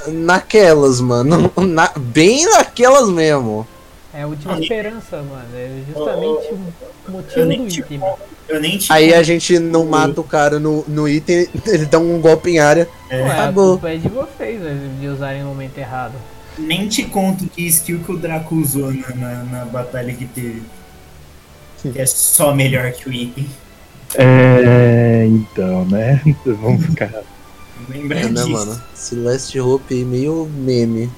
Naquelas, 0.06 1.00
mano. 1.00 1.50
Na- 1.58 1.92
Bem 1.96 2.44
naquelas 2.46 3.08
mesmo. 3.08 3.66
É 4.14 4.22
a 4.22 4.26
última 4.26 4.58
e- 4.58 4.62
esperança, 4.62 5.16
mano. 5.22 5.46
É 5.54 5.70
justamente 5.88 6.52
o 6.52 6.58
Eu 7.06 7.12
motivo 7.12 7.46
do 7.56 7.66
te 7.68 7.80
item. 7.80 8.00
Eu 8.48 8.60
nem 8.60 8.76
te 8.78 8.92
Aí 8.92 9.14
a 9.14 9.22
gente 9.22 9.58
não 9.58 9.86
mata 9.86 10.20
o 10.20 10.24
cara 10.24 10.58
no, 10.60 10.84
no 10.86 11.08
item, 11.08 11.48
ele 11.66 11.86
dá 11.86 11.98
um 11.98 12.20
golpe 12.20 12.50
em 12.50 12.58
área. 12.58 12.88
É. 13.08 13.22
Ué, 13.22 13.30
a 13.30 13.42
acabou. 13.44 13.70
culpa 13.72 13.90
é 13.90 13.96
de 13.96 14.08
vocês, 14.08 14.60
né, 14.60 14.90
de 15.00 15.06
usarem 15.08 15.42
no 15.42 15.48
momento 15.48 15.78
errado. 15.78 16.12
Nem 16.58 16.88
te 16.88 17.04
conto 17.04 17.46
que 17.46 17.66
skill 17.66 18.00
que 18.00 18.12
o 18.12 18.16
Draco 18.16 18.54
usou 18.54 18.92
na, 18.92 19.08
na, 19.14 19.44
na 19.44 19.64
batalha 19.64 20.12
que 20.14 20.26
teve. 20.26 20.62
Que 21.82 21.98
é 22.00 22.06
só 22.06 22.54
melhor 22.54 22.90
que 22.92 23.08
o 23.08 23.12
item. 23.12 23.46
É. 24.14 25.24
Então, 25.26 25.84
né? 25.86 26.20
Vamos 26.44 26.86
ficar. 26.86 27.10
Lembra 27.88 28.20
É, 28.20 28.24
né, 28.24 28.30
disso. 28.30 28.50
mano? 28.50 28.82
Esse 28.94 29.14
Last 29.16 29.58
Hope 29.60 30.04
meio 30.04 30.48
meme. 30.54 31.10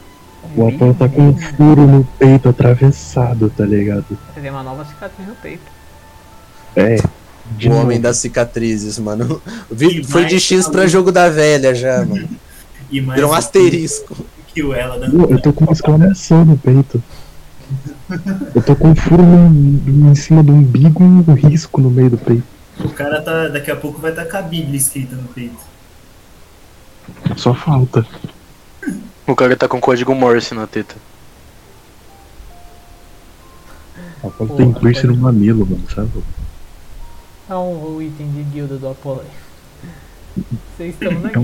O 0.56 0.66
Apolo 0.68 0.94
tá 0.94 1.08
com 1.08 1.28
um 1.30 1.36
furo 1.38 1.86
no 1.86 2.04
peito 2.18 2.48
atravessado, 2.50 3.50
tá 3.56 3.64
ligado? 3.64 4.04
Você 4.34 4.40
tem 4.40 4.50
uma 4.50 4.62
nova 4.62 4.84
cicatriz 4.84 5.26
no 5.28 5.34
peito. 5.36 5.62
É. 6.76 6.96
de 7.56 7.68
o 7.68 7.72
homem 7.72 7.98
novo. 7.98 8.02
das 8.02 8.18
cicatrizes, 8.18 8.98
mano. 8.98 9.40
Vi- 9.70 10.00
E 10.00 10.04
Foi 10.04 10.24
de 10.26 10.38
X 10.40 10.68
pra 10.68 10.86
jogo 10.86 11.10
da 11.12 11.28
velha 11.28 11.74
já, 11.74 12.04
mano. 12.04 12.28
E 12.90 13.00
mais 13.00 13.16
Virou 13.18 13.32
um 13.32 13.34
asterisco. 13.34 14.14
O 14.62 14.72
ela 14.74 14.98
dando. 14.98 15.30
Eu 15.30 15.40
tô 15.40 15.52
com 15.52 15.64
uma 15.64 15.72
exclamação 15.72 16.44
no 16.44 16.56
peito. 16.58 17.02
Eu 18.54 18.62
tô 18.62 18.76
com 18.76 18.90
um 18.90 18.94
furo 18.94 19.22
no- 19.22 20.10
em 20.10 20.14
cima 20.14 20.42
do 20.42 20.52
umbigo 20.52 21.02
e 21.02 21.30
um 21.30 21.34
risco 21.34 21.80
no 21.80 21.90
meio 21.90 22.10
do 22.10 22.18
peito. 22.18 22.44
O 22.80 22.88
cara 22.90 23.20
tá. 23.22 23.48
Daqui 23.48 23.70
a 23.70 23.76
pouco 23.76 24.00
vai 24.00 24.10
estar 24.10 24.26
com 24.26 24.36
a 24.36 24.42
Bíblia 24.42 24.76
escrita 24.76 25.14
no 25.16 25.28
peito. 25.28 25.56
Só 27.36 27.54
falta. 27.54 28.06
O 29.26 29.34
cara 29.34 29.56
tá 29.56 29.66
com 29.68 29.80
código 29.80 30.14
Morse 30.14 30.54
na 30.54 30.66
teta. 30.66 30.94
Apolo 34.22 34.48
Porra, 34.48 34.56
tem 34.56 34.72
piercing 34.72 35.06
no 35.08 35.16
mamilo, 35.16 35.66
mano, 35.66 35.84
sabe? 35.94 36.10
É 37.48 37.54
um, 37.54 37.94
o 37.96 38.02
item 38.02 38.30
de 38.32 38.42
guilda 38.44 38.76
do 38.76 38.88
Apolo 38.88 39.20
aí. 39.22 40.42
Vocês 40.76 40.94
estão 40.94 41.12
na 41.20 41.28
Então- 41.28 41.42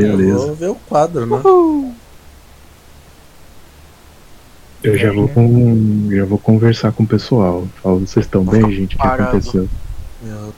guilda. 0.00 0.12
Eu 0.12 0.16
Beleza. 0.18 0.46
vou 0.46 0.54
ver 0.54 0.68
o 0.70 0.74
quadro, 0.74 1.26
né? 1.26 1.92
Eu 4.82 4.96
já 4.96 5.12
vou 5.12 5.28
com. 5.28 6.08
Já 6.10 6.24
vou 6.24 6.38
conversar 6.38 6.92
com 6.92 7.02
o 7.02 7.06
pessoal. 7.06 7.66
Falo, 7.82 8.00
vocês 8.00 8.24
estão 8.26 8.44
bem, 8.44 8.70
gente? 8.72 8.94
O 8.94 8.98
que 8.98 9.04
Parado. 9.04 9.30
aconteceu? 9.36 9.68
Eu- 10.24 10.54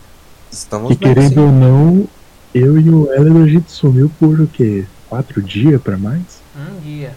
Estamos 0.50 0.92
E 0.92 0.96
bem, 0.96 1.14
querendo 1.14 1.34
sim. 1.34 1.40
ou 1.40 1.52
não, 1.52 2.08
eu 2.54 2.78
e 2.80 2.88
o 2.90 3.12
Hélio 3.12 3.42
a 3.42 3.46
gente 3.46 3.70
sumiu 3.70 4.10
por 4.18 4.40
o 4.40 4.46
quê? 4.46 4.84
Quatro 5.08 5.42
dias 5.42 5.80
pra 5.80 5.96
mais? 5.98 6.40
Um 6.56 6.80
dia. 6.80 7.14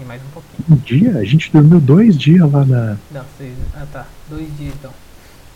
E 0.00 0.04
mais 0.04 0.20
um 0.22 0.30
pouquinho. 0.32 0.64
Um 0.70 0.76
dia? 0.76 1.18
A 1.18 1.24
gente 1.24 1.52
dormiu 1.52 1.78
dois 1.78 2.16
dias 2.16 2.50
lá 2.50 2.64
na. 2.64 2.96
Não, 3.12 3.22
vocês. 3.36 3.52
Ah 3.74 3.86
tá. 3.92 4.06
Dois 4.30 4.46
dias 4.58 4.72
então. 4.78 4.90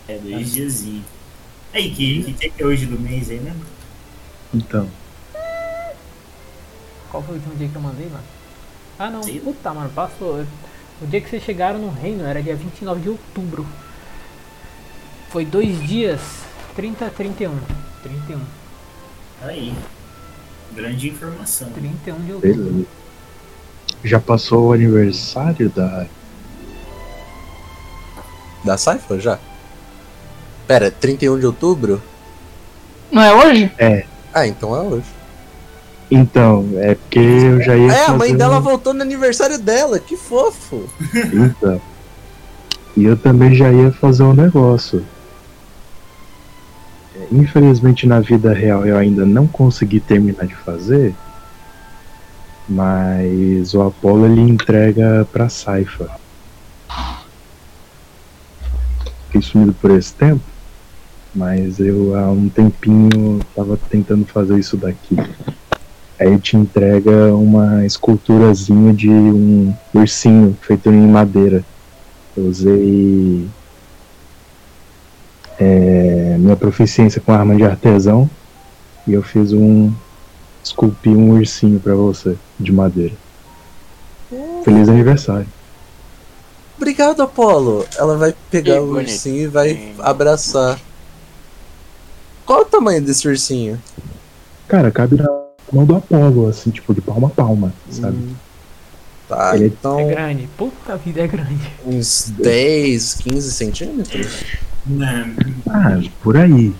É, 0.06 0.18
dois 0.18 0.52
diazinhos. 0.52 1.02
Aí, 1.72 1.90
que, 1.90 2.22
que 2.24 2.32
dia 2.32 2.50
que 2.50 2.62
é 2.62 2.66
hoje 2.66 2.84
do 2.86 3.00
mês 3.00 3.30
aí 3.30 3.40
mesmo? 3.40 3.60
Então, 4.52 4.86
Qual 7.14 7.22
foi 7.22 7.36
o 7.36 7.38
último 7.38 7.54
dia 7.54 7.68
que 7.68 7.76
eu 7.76 7.80
mandei, 7.80 8.08
mano? 8.08 8.24
Ah 8.98 9.08
não, 9.08 9.22
Sim. 9.22 9.38
puta, 9.38 9.72
mano, 9.72 9.88
passou. 9.90 10.44
O 11.00 11.06
dia 11.06 11.20
que 11.20 11.30
vocês 11.30 11.44
chegaram 11.44 11.78
no 11.78 11.88
reino 11.88 12.24
era 12.26 12.42
dia 12.42 12.56
29 12.56 13.00
de 13.02 13.08
outubro. 13.08 13.64
Foi 15.28 15.44
dois 15.44 15.80
dias, 15.86 16.20
30 16.74 17.08
31. 17.10 17.56
31. 18.02 18.40
Aí. 19.42 19.72
Grande 20.74 21.08
informação. 21.10 21.70
31 21.70 22.16
de 22.24 22.32
outubro. 22.32 22.64
beleza. 22.64 22.86
Já 24.02 24.18
passou 24.18 24.70
o 24.70 24.72
aniversário 24.72 25.70
da. 25.70 26.06
Da 28.64 28.76
Saifa 28.76 29.20
já? 29.20 29.38
Pera, 30.66 30.90
31 30.90 31.38
de 31.38 31.46
outubro? 31.46 32.02
Não 33.12 33.22
é 33.22 33.32
hoje? 33.32 33.70
Ah, 34.32 34.48
então 34.48 34.74
é 34.74 34.80
hoje. 34.80 35.13
Então, 36.10 36.68
é 36.76 36.94
porque 36.94 37.18
eu 37.18 37.62
já 37.62 37.76
ia. 37.76 37.92
É, 37.92 38.06
a 38.06 38.10
mãe 38.10 38.28
fazer 38.28 38.38
dela 38.38 38.60
voltou 38.60 38.92
no 38.94 39.02
aniversário 39.02 39.58
dela, 39.58 39.98
que 39.98 40.16
fofo. 40.16 40.88
Então. 41.32 41.80
E 42.96 43.04
eu 43.04 43.16
também 43.16 43.54
já 43.54 43.72
ia 43.72 43.90
fazer 43.90 44.22
um 44.22 44.34
negócio. 44.34 45.04
É, 47.16 47.26
Infelizmente 47.32 48.06
na 48.06 48.20
vida 48.20 48.52
real 48.52 48.86
eu 48.86 48.96
ainda 48.96 49.26
não 49.26 49.46
consegui 49.46 49.98
terminar 49.98 50.46
de 50.46 50.54
fazer. 50.54 51.14
Mas 52.68 53.74
o 53.74 53.82
Apollo 53.82 54.26
ele 54.26 54.40
entrega 54.40 55.26
pra 55.32 55.48
Saifa. 55.48 56.08
Fiquei 59.26 59.42
sumido 59.42 59.74
por 59.74 59.90
esse 59.90 60.12
tempo. 60.14 60.42
Mas 61.34 61.80
eu 61.80 62.16
há 62.16 62.30
um 62.30 62.48
tempinho 62.48 63.40
tava 63.56 63.76
tentando 63.90 64.24
fazer 64.24 64.58
isso 64.58 64.76
daqui. 64.76 65.16
Aí 66.24 66.30
ele 66.30 66.38
te 66.40 66.56
entrega 66.56 67.34
uma 67.34 67.84
esculturazinha 67.84 68.94
de 68.94 69.10
um 69.10 69.74
ursinho 69.92 70.56
feito 70.62 70.88
em 70.88 71.06
madeira. 71.06 71.62
Eu 72.34 72.46
usei 72.46 73.46
é, 75.60 76.36
minha 76.38 76.56
proficiência 76.56 77.20
com 77.20 77.30
arma 77.30 77.54
de 77.54 77.62
artesão 77.62 78.28
e 79.06 79.12
eu 79.12 79.22
fiz 79.22 79.52
um. 79.52 79.92
esculpi 80.62 81.10
um 81.10 81.32
ursinho 81.32 81.78
pra 81.78 81.94
você, 81.94 82.38
de 82.58 82.72
madeira. 82.72 83.12
Feliz 84.64 84.88
aniversário. 84.88 85.46
Obrigado, 86.78 87.22
Apolo. 87.22 87.84
Ela 87.98 88.16
vai 88.16 88.34
pegar 88.50 88.74
Que 88.76 88.80
o 88.80 88.86
bonito. 88.86 89.10
ursinho 89.10 89.42
e 89.42 89.46
vai 89.46 89.92
abraçar. 89.98 90.80
Qual 92.46 92.62
o 92.62 92.64
tamanho 92.64 93.02
desse 93.02 93.28
ursinho? 93.28 93.78
Cara, 94.66 94.90
cabe 94.90 95.16
na 95.16 95.43
do 95.82 95.96
Apolo, 95.96 96.46
assim, 96.48 96.70
tipo, 96.70 96.94
de 96.94 97.00
palma 97.00 97.28
a 97.28 97.30
palma, 97.30 97.72
sabe? 97.90 98.16
Hum, 98.18 98.34
Tá, 99.26 99.56
Ele- 99.56 99.68
então 99.68 99.98
É 99.98 100.04
grande, 100.04 100.46
puta 100.54 100.98
vida 100.98 101.22
é 101.22 101.26
grande. 101.26 101.56
uns 101.86 102.30
10, 102.38 103.14
15 103.14 103.50
centímetros? 103.52 104.44
Não, 104.86 105.34
Ah, 105.70 105.98
por 106.22 106.36
aí. 106.36 106.74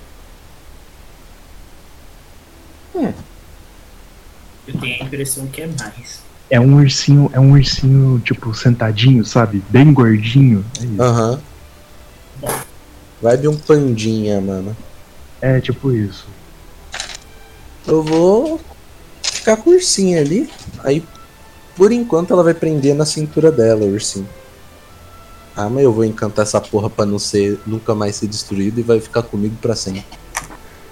eu 4.67 4.79
tenho 4.81 5.03
a 5.03 5.07
impressão 5.07 5.47
que 5.47 5.63
é 5.63 5.67
mais. 5.67 6.23
É 6.51 6.61
um 6.61 6.75
ursinho, 6.77 7.31
é 7.33 7.41
um 7.41 7.53
ursinho, 7.53 8.21
tipo, 8.21 8.55
sentadinho, 8.55 9.25
sabe? 9.25 9.63
Bem 9.71 9.93
gordinho. 9.93 10.65
É. 10.99 11.03
Aham. 11.03 11.41
Vai 13.23 13.37
vir 13.39 13.49
um 13.49 13.57
pandinha, 13.57 14.41
mano. 14.41 14.77
É 15.41 15.61
tipo 15.61 15.93
isso. 15.93 16.27
Eu 17.87 18.03
vou 18.03 18.61
ficar 19.45 19.59
com 19.59 19.69
o 19.71 19.73
ursinho 19.75 20.19
ali. 20.19 20.51
Aí, 20.83 21.05
por 21.77 21.93
enquanto, 21.93 22.33
ela 22.33 22.43
vai 22.43 22.55
prender 22.55 22.95
na 22.95 23.05
cintura 23.05 23.53
dela, 23.53 23.83
o 23.85 23.93
ursinho. 23.93 24.27
Ah, 25.55 25.69
mas 25.69 25.85
eu 25.85 25.93
vou 25.93 26.05
encantar 26.05 26.45
essa 26.45 26.61
porra 26.61 26.89
pra 26.89 27.05
não 27.05 27.19
ser, 27.19 27.61
nunca 27.67 27.95
mais 27.95 28.17
ser 28.17 28.27
destruído 28.27 28.81
e 28.81 28.83
vai 28.83 28.99
ficar 29.01 29.23
comigo 29.23 29.55
pra 29.61 29.77
sempre. 29.77 30.05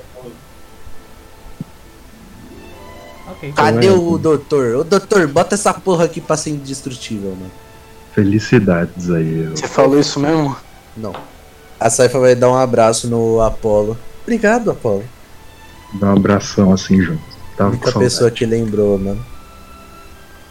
Cadê 3.56 3.88
é, 3.88 3.92
o 3.92 4.18
doutor? 4.18 4.76
Ô 4.76 4.84
doutor, 4.84 5.26
bota 5.28 5.56
essa 5.56 5.74
porra 5.74 6.06
aqui 6.06 6.20
pra 6.20 6.36
ser 6.36 6.50
indestrutível, 6.50 7.32
mano. 7.32 7.52
Felicidades 8.14 9.10
aí. 9.10 9.46
eu- 9.46 9.56
Você 9.56 9.68
falou 9.68 9.98
isso 10.00 10.20
mesmo? 10.20 10.58
Não. 10.98 11.14
A 11.80 11.90
Saifa 11.90 12.20
vai 12.20 12.36
dar 12.36 12.50
um 12.50 12.56
abraço 12.58 13.08
no 13.08 13.42
Apolo. 13.42 13.98
Obrigado, 14.24 14.72
Apolo. 14.72 15.06
Dá 15.94 16.08
um 16.08 16.18
abração 16.18 16.74
assim 16.74 17.02
junto. 17.02 17.29
A 17.60 17.64
Tava 17.64 17.70
com 17.72 17.76
única 17.76 17.92
saudade. 17.92 18.12
pessoa 18.14 18.32
que 18.32 18.46
lembrou, 18.46 18.98
mano. 18.98 19.26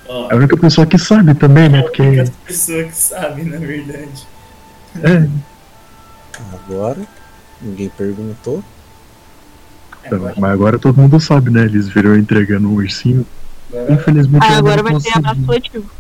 Ó, 0.06 0.28
É 0.30 0.34
a 0.34 0.36
única 0.36 0.56
pessoa 0.56 0.86
que 0.86 0.98
sabe 0.98 1.34
também, 1.34 1.68
né? 1.68 1.80
a 1.80 1.82
Porque. 1.82 2.02
única 2.02 2.32
pessoa 2.46 2.84
que 2.84 2.94
sabe, 2.96 3.44
na 3.44 3.58
verdade. 3.58 4.26
É, 5.02 5.28
Agora, 6.52 7.00
ninguém 7.60 7.88
perguntou. 7.88 8.62
Agora, 10.04 10.34
mas 10.38 10.50
agora 10.52 10.78
todo 10.78 10.96
mundo 11.00 11.18
sabe, 11.20 11.50
né? 11.50 11.64
Eles 11.64 11.88
viram 11.88 12.16
entregando 12.16 12.68
um 12.68 12.74
ursinho. 12.74 13.26
agora 13.72 13.92
Infelizmente 13.92 14.42
Ah, 14.44 14.46
ainda 14.56 14.58
agora 14.58 14.76
não 14.82 14.92
vai 14.92 15.00
ter 15.00 15.08
abraço 15.18 15.24
consegui. 15.36 15.46
coletivo. 15.46 15.90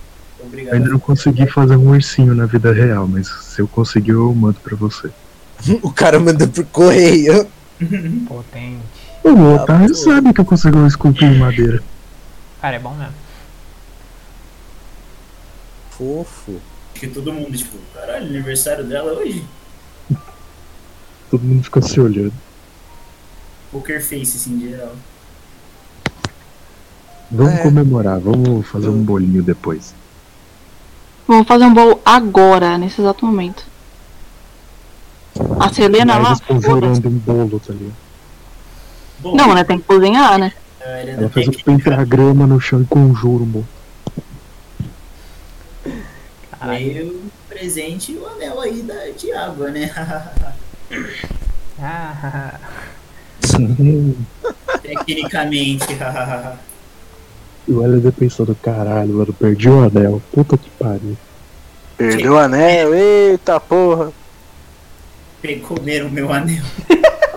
Eu 0.40 0.46
obrigado. 0.46 0.74
ainda 0.74 0.88
não 0.90 0.98
consegui 0.98 1.46
fazer 1.48 1.76
um 1.76 1.88
ursinho 1.90 2.34
na 2.34 2.46
vida 2.46 2.72
real, 2.72 3.08
mas 3.08 3.26
se 3.28 3.60
eu 3.60 3.66
conseguir 3.68 4.12
eu 4.12 4.32
mando 4.34 4.58
pra 4.60 4.76
você. 4.76 5.10
O 5.82 5.90
cara 5.90 6.20
mandou 6.20 6.46
por 6.48 6.64
correio. 6.66 7.46
Potente. 8.28 8.78
O 9.24 9.28
Ah, 9.28 9.62
Otário 9.62 9.88
pô. 9.88 9.94
sabe 9.94 10.32
que 10.32 10.40
eu 10.40 10.44
consigo 10.44 10.86
esculpir 10.86 11.24
em 11.32 11.38
madeira. 11.38 11.82
Cara, 12.60 12.76
é 12.76 12.78
bom 12.78 12.94
mesmo. 12.94 13.12
Fofo. 15.90 16.60
Que 16.94 17.06
todo 17.06 17.32
mundo, 17.32 17.56
tipo, 17.56 17.76
caralho, 17.94 18.26
aniversário 18.26 18.84
dela 18.84 19.12
é 19.12 19.14
hoje? 19.14 19.44
Todo 21.30 21.42
mundo 21.42 21.62
fica 21.64 21.80
se 21.82 22.00
olhando. 22.00 22.32
Poker 23.70 24.00
face, 24.02 24.36
assim, 24.36 24.54
em 24.54 24.70
geral. 24.70 24.92
Vamos 27.30 27.52
É. 27.54 27.62
comemorar, 27.62 28.18
vamos 28.18 28.66
fazer 28.66 28.88
um 28.88 29.02
bolinho 29.02 29.42
depois. 29.42 29.94
Vamos 31.26 31.46
fazer 31.46 31.64
um 31.66 31.74
bolo 31.74 32.00
agora, 32.04 32.78
nesse 32.78 33.00
exato 33.02 33.26
momento. 33.26 33.64
A 35.60 35.72
Selena 35.72 36.16
lá. 36.18 36.28
eles 36.30 36.40
estão 36.40 36.60
foda-se. 36.62 36.94
jurando 36.96 37.08
um 37.08 37.18
bolo, 37.18 37.60
tá 37.60 37.72
ligado? 37.74 37.92
Bom, 39.20 39.34
Não, 39.34 39.54
né? 39.54 39.64
Tem 39.64 39.78
que 39.78 39.84
cozinhar, 39.84 40.38
né? 40.38 40.52
a 40.80 40.90
área 40.90 41.12
Ela 41.12 41.22
da 41.22 41.28
faz 41.28 41.48
o 41.48 41.50
técnica 41.52 41.90
pentagrama 41.90 42.46
no 42.46 42.60
chão 42.60 42.80
e 42.80 42.84
bolo. 42.84 43.66
Caralho. 46.58 46.78
veio 46.78 47.06
o 47.06 47.30
presente 47.48 48.12
e 48.12 48.16
o 48.16 48.26
anel 48.26 48.60
aí 48.60 48.82
da, 48.82 49.08
de 49.16 49.32
água, 49.32 49.70
né? 49.70 49.90
Ah, 51.80 52.54
Tecnicamente. 54.82 55.86
E 57.66 57.72
o 57.72 57.82
LD 57.82 58.12
pensando, 58.12 58.54
caralho, 58.54 59.14
mano, 59.14 59.32
perdi 59.32 59.68
o 59.68 59.84
anel. 59.84 60.22
Puta 60.32 60.56
que 60.56 60.70
pariu. 60.70 61.16
Perdeu 61.96 62.34
o 62.34 62.38
anel, 62.38 62.94
eita 62.94 63.60
porra. 63.60 64.12
Comeram 65.66 66.06
o 66.06 66.10
meu 66.10 66.32
anel. 66.32 66.64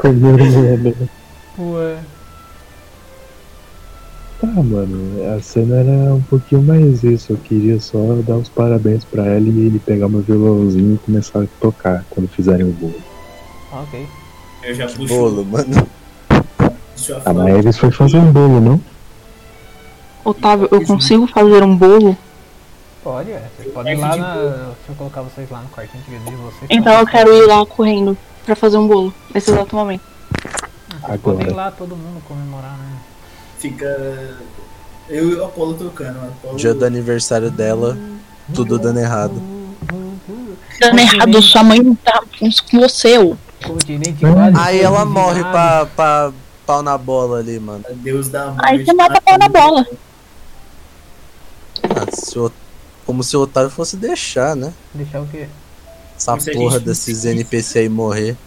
Comeram 0.01 0.46
meu 0.46 0.74
anel. 0.74 1.10
Tá, 4.40 4.47
mano, 4.47 5.35
a 5.35 5.40
cena 5.40 5.76
era 5.76 6.15
um 6.15 6.22
pouquinho 6.24 6.63
mais 6.63 7.03
isso. 7.03 7.33
Eu 7.33 7.38
queria 7.38 7.79
só 7.79 7.97
dar 8.26 8.38
os 8.38 8.49
parabéns 8.49 9.06
pra 9.06 9.24
ela 9.26 9.47
e 9.47 9.67
ele 9.67 9.79
pegar 9.79 10.10
meu 10.10 10.22
violãozinho 10.22 10.95
e 10.95 10.97
começar 10.97 11.44
a 11.44 11.47
tocar 11.60 12.03
quando 12.10 12.27
fizerem 12.27 12.65
o 12.65 12.72
bolo. 12.72 13.01
Ok. 13.72 14.08
Eu 14.63 14.76
já 14.76 14.88
puxo. 14.88 15.08
Bolo, 15.08 15.45
mano. 15.45 15.88
Ah, 17.26 17.33
mas 17.33 17.56
eles 17.56 17.77
foi 17.77 17.92
fazer 17.92 18.17
um 18.17 18.31
bolo, 18.31 18.60
não? 18.60 18.81
Otávio, 20.24 20.67
eu 20.72 20.85
consigo 20.85 21.27
fazer 21.27 21.63
um 21.63 21.76
bolo? 21.76 22.17
Pode, 23.03 23.31
é. 23.31 23.44
Vocês 23.58 23.74
podem 23.74 23.94
ir 23.94 23.97
lá 23.97 24.15
na. 24.15 24.33
Deixa 24.35 24.69
eu 24.90 24.95
colocar 24.95 25.22
vocês 25.22 25.49
lá 25.49 25.61
no 25.61 25.69
quartinho 25.69 26.03
de 26.03 26.17
de 26.17 26.35
vocês. 26.35 26.67
Então 26.69 26.94
eu 26.99 27.06
quero 27.08 27.33
ir 27.33 27.47
lá 27.47 27.65
correndo 27.65 28.17
pra 28.45 28.56
fazer 28.56 28.77
um 28.77 28.88
bolo, 28.88 29.13
nesse 29.33 29.51
exato 29.51 29.76
momento. 29.76 30.03
Vocês 30.99 31.22
podem 31.22 31.40
ir 31.41 31.49
Agora. 31.51 31.56
lá 31.56 31.72
todo 31.72 31.95
mundo 31.95 32.22
comemorar, 32.27 32.77
né? 32.77 32.97
Fica. 33.57 34.38
Eu 35.09 35.29
e 35.29 35.35
o 35.35 35.45
Apolo 35.45 35.74
tocando. 35.75 36.17
o 36.19 36.27
Apolo... 36.27 36.57
Dia 36.57 36.74
do 36.74 36.85
aniversário 36.85 37.49
dela, 37.51 37.97
tudo 38.53 38.77
dando 38.79 38.99
errado. 38.99 39.41
Dando 40.79 40.99
errado, 40.99 41.41
sua 41.41 41.63
mãe 41.63 41.95
tá 41.95 42.24
com 42.40 42.79
você, 42.79 43.17
ô. 43.19 43.35
Aí 44.59 44.81
ela 44.81 45.06
morre 45.06 45.43
pra, 45.43 45.85
pra 45.85 46.31
pau 46.65 46.81
na 46.81 46.97
bola 46.97 47.40
ali, 47.40 47.59
mano. 47.59 47.83
Deus 47.95 48.29
da 48.29 48.47
morte. 48.47 48.61
Aí 48.65 48.83
você 48.85 48.93
mata 48.93 49.22
pau 49.22 49.38
na 49.38 49.47
bola. 49.47 49.85
Ah, 51.83 52.07
se 52.11 52.38
o- 52.40 52.51
como 53.06 53.24
se 53.24 53.35
o 53.38 53.41
otário 53.41 53.69
fosse 53.69 53.97
deixar, 53.97 54.56
né? 54.56 54.74
Deixar 54.93 55.22
o 55.22 55.27
quê? 55.27 55.47
Essa 56.15 56.33
a 56.33 56.38
porra 56.38 56.79
desses. 56.79 57.25
NPC 57.25 57.79
aí 57.79 57.90
morrer. 57.90 58.38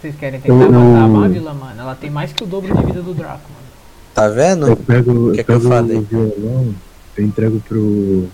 Vocês 0.00 0.14
querem 0.16 0.40
tentar 0.40 0.54
Eu- 0.54 0.70
matar 0.70 1.04
a 1.04 1.08
Mávila, 1.08 1.54
mano? 1.54 1.80
Ela 1.80 1.94
tem 1.94 2.10
mais 2.10 2.32
que 2.32 2.44
o 2.44 2.46
dobro 2.46 2.74
da 2.74 2.80
vida 2.82 3.02
do 3.02 3.12
Draco, 3.14 3.40
mano. 3.50 3.68
Tá 4.14 4.28
vendo? 4.28 4.68
Eu 4.68 4.76
pego, 4.76 5.32
Que 5.32 5.40
eu 5.40 5.44
que 5.44 5.52
eu 5.52 5.58
pego 5.60 5.68
falei? 5.68 5.96
o 5.96 6.02
violão, 6.02 6.74
eu 7.16 7.24
entrego 7.24 7.60
pro, 7.68 8.28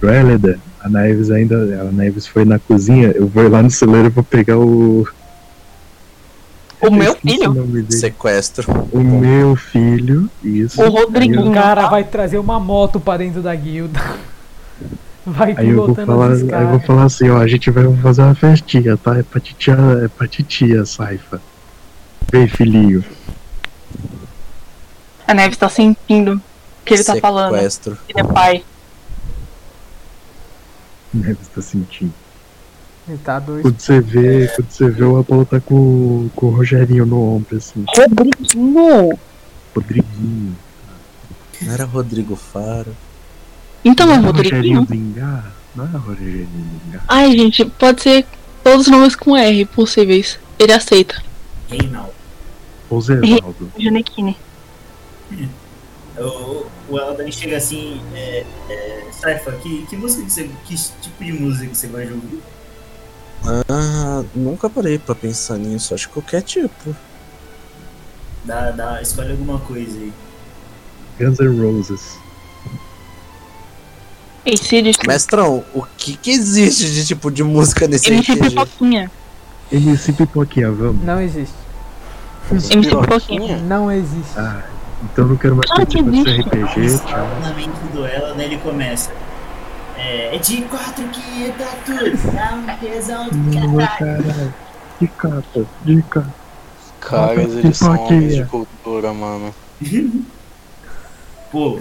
pro 0.00 0.10
Eleda. 0.12 0.58
A 0.80 0.88
Naeves 0.88 1.30
ainda. 1.30 1.56
A 1.80 1.84
Naeves 1.92 2.26
foi 2.26 2.44
na 2.44 2.58
cozinha, 2.58 3.08
eu 3.14 3.26
vou 3.26 3.48
lá 3.48 3.62
no 3.62 3.70
celeiro 3.70 4.06
e 4.06 4.10
vou 4.10 4.24
pegar 4.24 4.58
o. 4.58 5.06
O 6.80 6.90
meu 6.90 7.14
filho? 7.16 7.50
O. 7.52 7.92
Sequestro. 7.92 8.88
o 8.92 9.00
meu 9.00 9.56
filho, 9.56 10.30
isso. 10.44 10.80
O 10.82 10.88
Rodriguinho. 10.90 11.50
O 11.50 11.54
cara 11.54 11.88
vai 11.88 12.04
trazer 12.04 12.38
uma 12.38 12.60
moto 12.60 13.00
pra 13.00 13.16
dentro 13.16 13.40
da 13.42 13.54
guilda. 13.54 14.00
Vai 15.26 15.56
Aí 15.58 15.70
eu 15.70 15.86
vou 15.86 15.94
falar, 15.94 16.30
eu 16.30 16.68
vou 16.68 16.78
falar 16.78 17.02
assim, 17.02 17.28
ó, 17.28 17.38
a 17.38 17.48
gente 17.48 17.68
vai 17.68 17.84
fazer 17.96 18.22
uma 18.22 18.34
festinha, 18.36 18.96
tá? 18.96 19.18
É 19.18 19.24
pra 19.24 19.40
titia, 19.40 19.76
é 20.04 20.08
pra 20.08 20.28
titia, 20.28 20.86
Saifa. 20.86 21.42
Vem, 22.30 22.46
filhinho. 22.46 23.04
A 25.26 25.34
Neves 25.34 25.58
tá 25.58 25.68
sentindo 25.68 26.34
o 26.34 26.40
que 26.84 26.94
ele 26.94 27.02
tá 27.02 27.16
falando. 27.16 27.54
Sequestro. 27.54 27.98
Ele 28.08 28.20
é 28.20 28.24
pai. 28.24 28.64
Neves 31.12 31.48
tá 31.52 31.60
sentindo. 31.60 32.14
Ele 33.08 33.18
tá 33.18 33.40
doido. 33.40 33.62
Quando 33.62 33.80
você 33.80 34.00
vê, 34.00 34.46
quando 34.54 34.70
você 34.70 34.90
vê 34.90 35.04
o 35.04 35.18
Apolo 35.18 35.44
tá 35.44 35.58
com, 35.58 36.30
com 36.36 36.46
o 36.46 36.50
Rogerinho 36.50 37.04
no 37.04 37.34
ombro, 37.34 37.56
assim. 37.56 37.84
Rodriguinho! 37.96 39.18
Rodriguinho. 39.74 40.56
Não 41.62 41.72
era 41.72 41.84
Rodrigo 41.84 42.36
Faro. 42.36 42.94
Então 43.86 44.10
é 44.10 44.16
Não 44.16 44.32
Rodriguinho? 44.32 44.84
Não 45.76 45.84
é 45.84 45.96
Rogerinho 45.96 46.48
Zingá. 46.84 47.00
Ai, 47.06 47.30
gente, 47.30 47.64
pode 47.64 48.02
ser 48.02 48.26
todos 48.64 48.86
os 48.86 48.92
nomes 48.92 49.14
com 49.14 49.36
R 49.36 49.64
possíveis. 49.66 50.40
Ele 50.58 50.72
aceita. 50.72 51.22
Reinaldo. 51.68 52.12
Ou 52.90 53.00
Zevaldo. 53.00 53.70
Janequine. 53.78 54.36
O, 56.18 56.66
o 56.88 56.98
Eldan 56.98 57.30
chega 57.30 57.58
assim, 57.58 58.00
é, 58.12 58.44
é, 58.68 59.04
Saifa, 59.12 59.52
que, 59.52 59.86
que 59.86 59.96
música 59.96 60.24
que 60.24 60.32
você. 60.32 60.50
Que 60.64 60.74
tipo 60.74 61.24
de 61.24 61.32
música 61.32 61.66
que 61.68 61.76
você 61.76 61.86
vai 61.86 62.10
ouvir? 62.10 62.42
Ah, 63.68 64.24
nunca 64.34 64.68
parei 64.68 64.98
pra 64.98 65.14
pensar 65.14 65.58
nisso. 65.58 65.94
Acho 65.94 66.08
que 66.08 66.14
qualquer 66.14 66.42
tipo. 66.42 66.96
Dá, 68.44 68.72
dá, 68.72 69.00
escolhe 69.00 69.30
alguma 69.30 69.60
coisa 69.60 69.96
aí. 69.96 70.12
Guns 71.20 71.38
N' 71.38 71.60
Roses. 71.60 72.25
Sirius. 74.54 74.96
Mestrão, 75.06 75.64
o 75.74 75.82
que 75.96 76.16
que 76.16 76.30
existe 76.30 76.90
de 76.92 77.06
tipo 77.06 77.30
de 77.30 77.42
música 77.42 77.88
nesse 77.88 78.12
MC 78.12 78.32
RPG? 78.32 78.48
Pipoquinha. 78.50 79.10
MC 79.72 80.12
Pipoquinha, 80.12 80.70
vamos. 80.70 81.02
Não 81.04 81.20
existe. 81.20 81.54
MC 82.50 82.76
Pipoquinha. 82.90 83.56
Não 83.58 83.90
existe. 83.90 84.38
Ah, 84.38 84.62
então 85.02 85.26
não 85.26 85.36
quero 85.36 85.56
mais 85.56 85.68
Claro 85.70 85.86
que 85.86 86.02
desse 86.02 86.28
existe. 86.30 86.40
RPG, 86.42 86.98
tchau. 87.08 87.28
Na 87.42 87.50
mente 87.54 87.70
do 87.92 88.06
Eldan 88.06 88.42
ele 88.42 88.58
começa. 88.58 89.10
É, 89.96 90.36
é 90.36 90.38
de 90.38 90.62
quatro 90.62 91.04
que 91.08 91.42
entra 91.42 91.66
tudo. 91.84 92.32
Dá 92.34 92.54
um 92.54 92.76
tesão 92.78 93.28
do 93.30 93.78
caralho. 93.98 94.54
De 95.00 95.08
cata, 95.08 95.66
de 95.84 96.02
cata. 96.02 96.34
Caras, 97.00 97.52
eles 97.52 97.76
são 97.76 97.92
Pipoquinha. 97.92 98.18
homens 98.18 98.34
de 98.36 98.44
cultura, 98.44 99.12
mano. 99.12 99.54
Pô. 101.50 101.80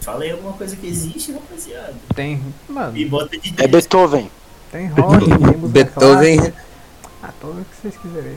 Fala 0.00 0.24
aí 0.24 0.30
alguma 0.30 0.52
coisa 0.54 0.74
que 0.76 0.86
existe, 0.86 1.32
rapaziada. 1.32 1.94
Tem. 2.14 2.40
Mano, 2.68 2.96
E 2.96 3.04
bota 3.04 3.36
de 3.38 3.52
É 3.58 3.66
Beethoven. 3.66 4.30
tem 4.72 4.86
rock, 4.88 5.24
tem 5.26 5.38
música 5.38 5.68
Beethoven. 5.68 6.36
clássica. 6.38 6.64
Ah, 7.22 7.30
tudo 7.40 7.64
que 7.70 7.76
vocês 7.82 7.96
quiserem. 8.00 8.36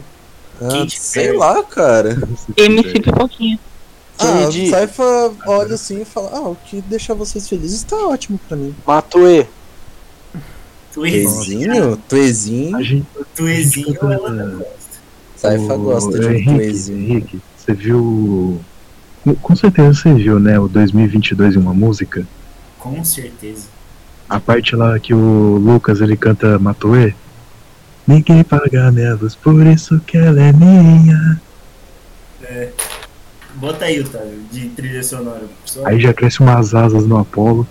Ah, 0.62 0.86
sei 0.90 1.32
lá, 1.38 1.64
cara. 1.64 2.18
MC 2.58 3.00
Pipoquinha. 3.00 3.60
Ah, 4.20 4.48
o 4.48 4.70
Saifa 4.70 5.34
olha 5.48 5.74
assim 5.76 6.02
e 6.02 6.06
fala: 6.06 6.30
Ah, 6.34 6.42
o 6.50 6.56
que 6.56 6.82
deixa 6.82 7.16
vocês 7.16 7.48
felizes 7.48 7.84
tá 7.84 7.96
ótimo 7.96 8.40
pra 8.48 8.56
mim. 8.58 8.76
Matue. 8.86 9.48
Tuezinho? 10.94 11.98
Tuezinho. 12.10 12.76
A 12.78 12.84
gente, 12.84 13.06
Tuezinho, 13.36 13.98
ela 14.02 14.30
não 14.30 14.58
gosta. 14.58 14.76
Saifa 15.38 15.74
o- 15.74 15.80
gosta 15.80 16.20
de 16.20 16.28
um 16.28 16.44
tuezinho. 16.56 16.98
Henrique, 17.14 17.40
você 17.58 17.74
viu. 17.74 18.60
Com 19.42 19.56
certeza 19.56 19.94
você 19.94 20.14
viu, 20.14 20.40
né? 20.40 20.60
O 20.60 20.68
2022 20.68 21.56
em 21.56 21.60
uma 21.60 21.74
música. 21.74 22.26
Com 22.80 23.04
certeza. 23.04 23.68
A 24.28 24.40
parte 24.40 24.76
lá 24.76 24.98
que 25.00 25.14
o 25.14 25.58
Lucas 25.58 26.02
ele 26.02 26.18
canta 26.18 26.58
Matoê. 26.58 27.14
Ninguém 28.08 28.44
paga 28.44 28.92
minha 28.92 29.14
luz, 29.14 29.36
por 29.36 29.66
isso 29.68 30.00
que 30.00 30.18
ela 30.18 30.42
é 30.42 30.52
minha. 30.52 31.40
Bota 33.56 33.86
aí, 33.86 34.00
Otávio, 34.00 34.40
de 34.52 34.70
trilha 34.70 35.04
sonora. 35.04 35.44
Só... 35.66 35.86
Aí 35.86 36.00
já 36.00 36.14
cresce 36.14 36.40
umas 36.40 36.74
asas 36.74 37.06
no 37.06 37.18
Apolo. 37.18 37.68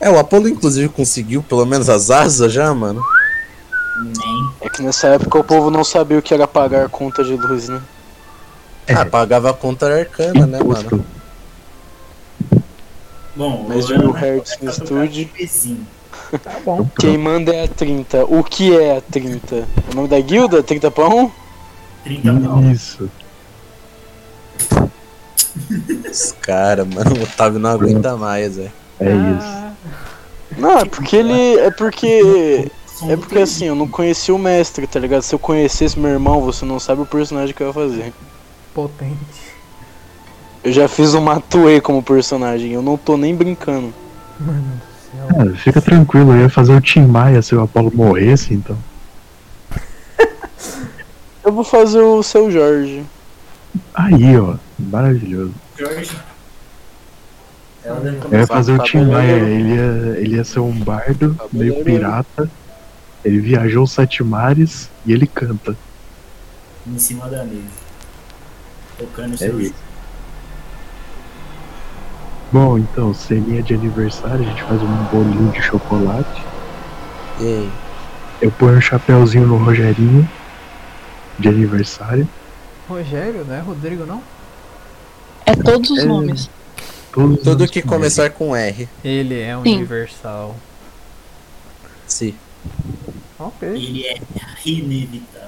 É, 0.00 0.08
o 0.08 0.18
Apolo 0.18 0.48
inclusive 0.48 0.88
conseguiu 0.88 1.42
pelo 1.42 1.66
menos 1.66 1.90
as 1.90 2.10
asas 2.10 2.52
já, 2.52 2.72
mano. 2.72 3.02
Nem. 4.02 4.50
É 4.62 4.68
que 4.70 4.82
nessa 4.82 5.08
época 5.08 5.38
o 5.38 5.44
povo 5.44 5.70
não 5.70 5.84
sabia 5.84 6.18
o 6.18 6.22
que 6.22 6.32
era 6.32 6.48
pagar 6.48 6.88
conta 6.88 7.22
de 7.22 7.36
luz, 7.36 7.68
né? 7.68 7.82
É. 8.90 8.94
Ah, 8.94 9.06
pagava 9.06 9.50
a 9.50 9.54
conta 9.54 9.86
arcana, 9.86 10.46
né, 10.46 10.58
mano? 10.62 11.04
Bom, 13.36 13.66
Mas 13.68 13.84
o 13.84 13.94
de 13.94 13.98
mil 13.98 14.10
hertz 14.10 14.58
no 14.60 14.68
estúdio. 14.68 15.30
Tá 16.42 16.52
bom. 16.64 16.88
Quem 16.98 17.16
manda 17.16 17.54
é 17.54 17.64
a 17.64 17.68
30. 17.68 18.24
O 18.24 18.42
que 18.42 18.76
é 18.76 18.96
a 18.96 19.00
30? 19.00 19.68
O 19.92 19.94
nome 19.94 20.08
da 20.08 20.20
guilda? 20.20 20.62
30 20.62 20.90
pão? 20.90 21.30
30 22.02 22.32
pau. 22.32 22.62
Isso. 22.64 23.08
Os 26.10 26.32
caras, 26.40 26.86
mano, 26.86 27.16
o 27.16 27.22
Otávio 27.22 27.60
não 27.60 27.70
aguenta 27.70 28.16
mais, 28.16 28.56
velho. 28.56 28.72
É 28.98 29.10
isso. 29.12 30.58
Não, 30.58 30.78
é 30.78 30.84
porque 30.84 31.16
ele. 31.16 31.58
É 31.60 31.70
porque. 31.70 32.70
É 33.08 33.16
porque 33.16 33.38
assim, 33.38 33.66
eu 33.66 33.74
não 33.74 33.88
conheci 33.88 34.30
o 34.30 34.38
mestre, 34.38 34.86
tá 34.86 34.98
ligado? 35.00 35.22
Se 35.22 35.34
eu 35.34 35.38
conhecesse 35.38 35.98
meu 35.98 36.10
irmão, 36.10 36.40
você 36.40 36.66
não 36.66 36.78
sabe 36.78 37.00
o 37.00 37.06
personagem 37.06 37.54
que 37.54 37.62
eu 37.62 37.68
ia 37.68 37.72
fazer. 37.72 38.12
Potente. 38.74 39.50
Eu 40.62 40.72
já 40.72 40.88
fiz 40.88 41.14
o 41.14 41.20
Matue 41.20 41.80
como 41.80 42.02
personagem, 42.02 42.72
eu 42.72 42.82
não 42.82 42.96
tô 42.96 43.16
nem 43.16 43.34
brincando. 43.34 43.92
Mano 44.38 44.62
do 44.62 45.36
céu. 45.36 45.52
Ah, 45.54 45.56
fica 45.56 45.80
tranquilo, 45.80 46.32
eu 46.32 46.42
ia 46.42 46.48
fazer 46.50 46.74
o 46.74 46.80
Tim 46.80 47.06
Maia 47.06 47.40
se 47.42 47.54
o 47.54 47.62
Apolo 47.62 47.90
morresse, 47.94 48.52
então. 48.54 48.76
Eu 51.42 51.52
vou 51.52 51.64
fazer 51.64 52.00
o 52.00 52.22
seu 52.22 52.50
Jorge. 52.50 53.02
Aí, 53.94 54.38
ó. 54.38 54.56
Maravilhoso. 54.78 55.54
Jorge. 55.78 56.10
Eldan 57.82 58.16
Eu 58.30 58.40
ia 58.40 58.46
fazer 58.46 58.72
o 58.74 58.78
Tá 58.78 58.84
Tim 58.84 59.06
Maia, 59.06 59.32
ele 59.32 59.74
ia, 59.74 60.18
ele 60.18 60.36
ia 60.36 60.44
ser 60.44 60.60
um 60.60 60.72
bardo, 60.72 61.34
Tá 61.34 61.46
meio 61.52 61.82
pirata. 61.82 62.50
Ele 63.24 63.40
viajou 63.40 63.84
os 63.84 63.92
sete 63.92 64.22
mares 64.22 64.90
e 65.06 65.12
ele 65.12 65.26
canta. 65.26 65.74
em 66.86 66.98
cima 66.98 67.26
da 67.28 67.44
mesa. 67.44 67.89
Tocando 69.00 69.34
É 69.34 69.36
seu 69.38 69.60
isso. 69.60 69.74
Bom, 72.52 72.76
então, 72.78 73.14
ceninha 73.14 73.62
de 73.62 73.74
aniversário, 73.74 74.40
a 74.40 74.48
gente 74.48 74.62
faz 74.64 74.82
um 74.82 74.96
bolinho 75.04 75.50
de 75.52 75.62
chocolate. 75.62 76.42
E 77.38 77.44
aí? 77.44 77.72
Eu 78.42 78.50
ponho 78.52 78.76
um 78.76 78.80
chapéuzinho 78.80 79.46
no 79.46 79.56
Rogerinho 79.56 80.28
de 81.38 81.48
aniversário. 81.48 82.28
Rogério, 82.88 83.44
não 83.46 83.54
é 83.54 83.60
Rodrigo, 83.60 84.04
não? 84.04 84.22
É 85.46 85.54
todos 85.54 85.90
os 85.90 86.00
É. 86.00 86.04
nomes. 86.04 86.50
Todos 87.12 87.38
os 87.38 87.44
Tudo 87.44 87.68
que 87.68 87.82
com 87.82 87.88
começar 87.88 88.30
com 88.30 88.54
R. 88.54 88.88
Ele 89.04 89.40
é 89.40 89.54
Sim. 89.62 89.76
universal. 89.76 90.56
Sim. 92.06 92.34
Ok. 93.38 93.68
Ele 93.68 94.04
é 94.06 94.18
inevitável. 94.66 95.39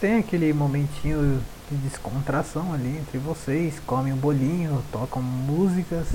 Tem 0.00 0.18
aquele 0.18 0.52
momentinho 0.52 1.40
de 1.70 1.76
descontração 1.78 2.72
ali 2.72 2.98
entre 2.98 3.18
vocês, 3.18 3.74
comem 3.86 4.12
um 4.12 4.16
bolinho, 4.16 4.82
tocam 4.90 5.22
músicas, 5.22 6.06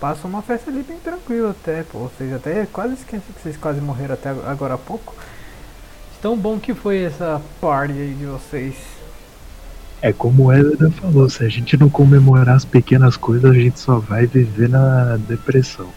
passam 0.00 0.30
uma 0.30 0.42
festa 0.42 0.70
ali 0.70 0.82
bem 0.82 0.98
tranquila 0.98 1.50
até, 1.50 1.82
pô. 1.82 2.00
Vocês 2.00 2.32
até 2.32 2.66
quase 2.66 2.94
esquecem 2.94 3.34
que 3.34 3.42
vocês 3.42 3.56
quase 3.56 3.80
morreram 3.80 4.14
até 4.14 4.30
agora 4.30 4.74
há 4.74 4.78
pouco. 4.78 5.14
Tão 6.22 6.36
bom 6.36 6.58
que 6.58 6.74
foi 6.74 7.02
essa 7.02 7.40
party 7.60 7.92
aí 7.92 8.14
de 8.14 8.26
vocês. 8.26 8.74
É 10.00 10.12
como 10.12 10.46
o 10.46 10.52
Elida 10.52 10.90
falou, 10.92 11.28
se 11.28 11.44
a 11.44 11.48
gente 11.48 11.76
não 11.76 11.90
comemorar 11.90 12.56
as 12.56 12.64
pequenas 12.64 13.16
coisas, 13.16 13.50
a 13.50 13.54
gente 13.54 13.80
só 13.80 13.98
vai 13.98 14.26
viver 14.26 14.68
na 14.68 15.16
depressão. 15.16 15.88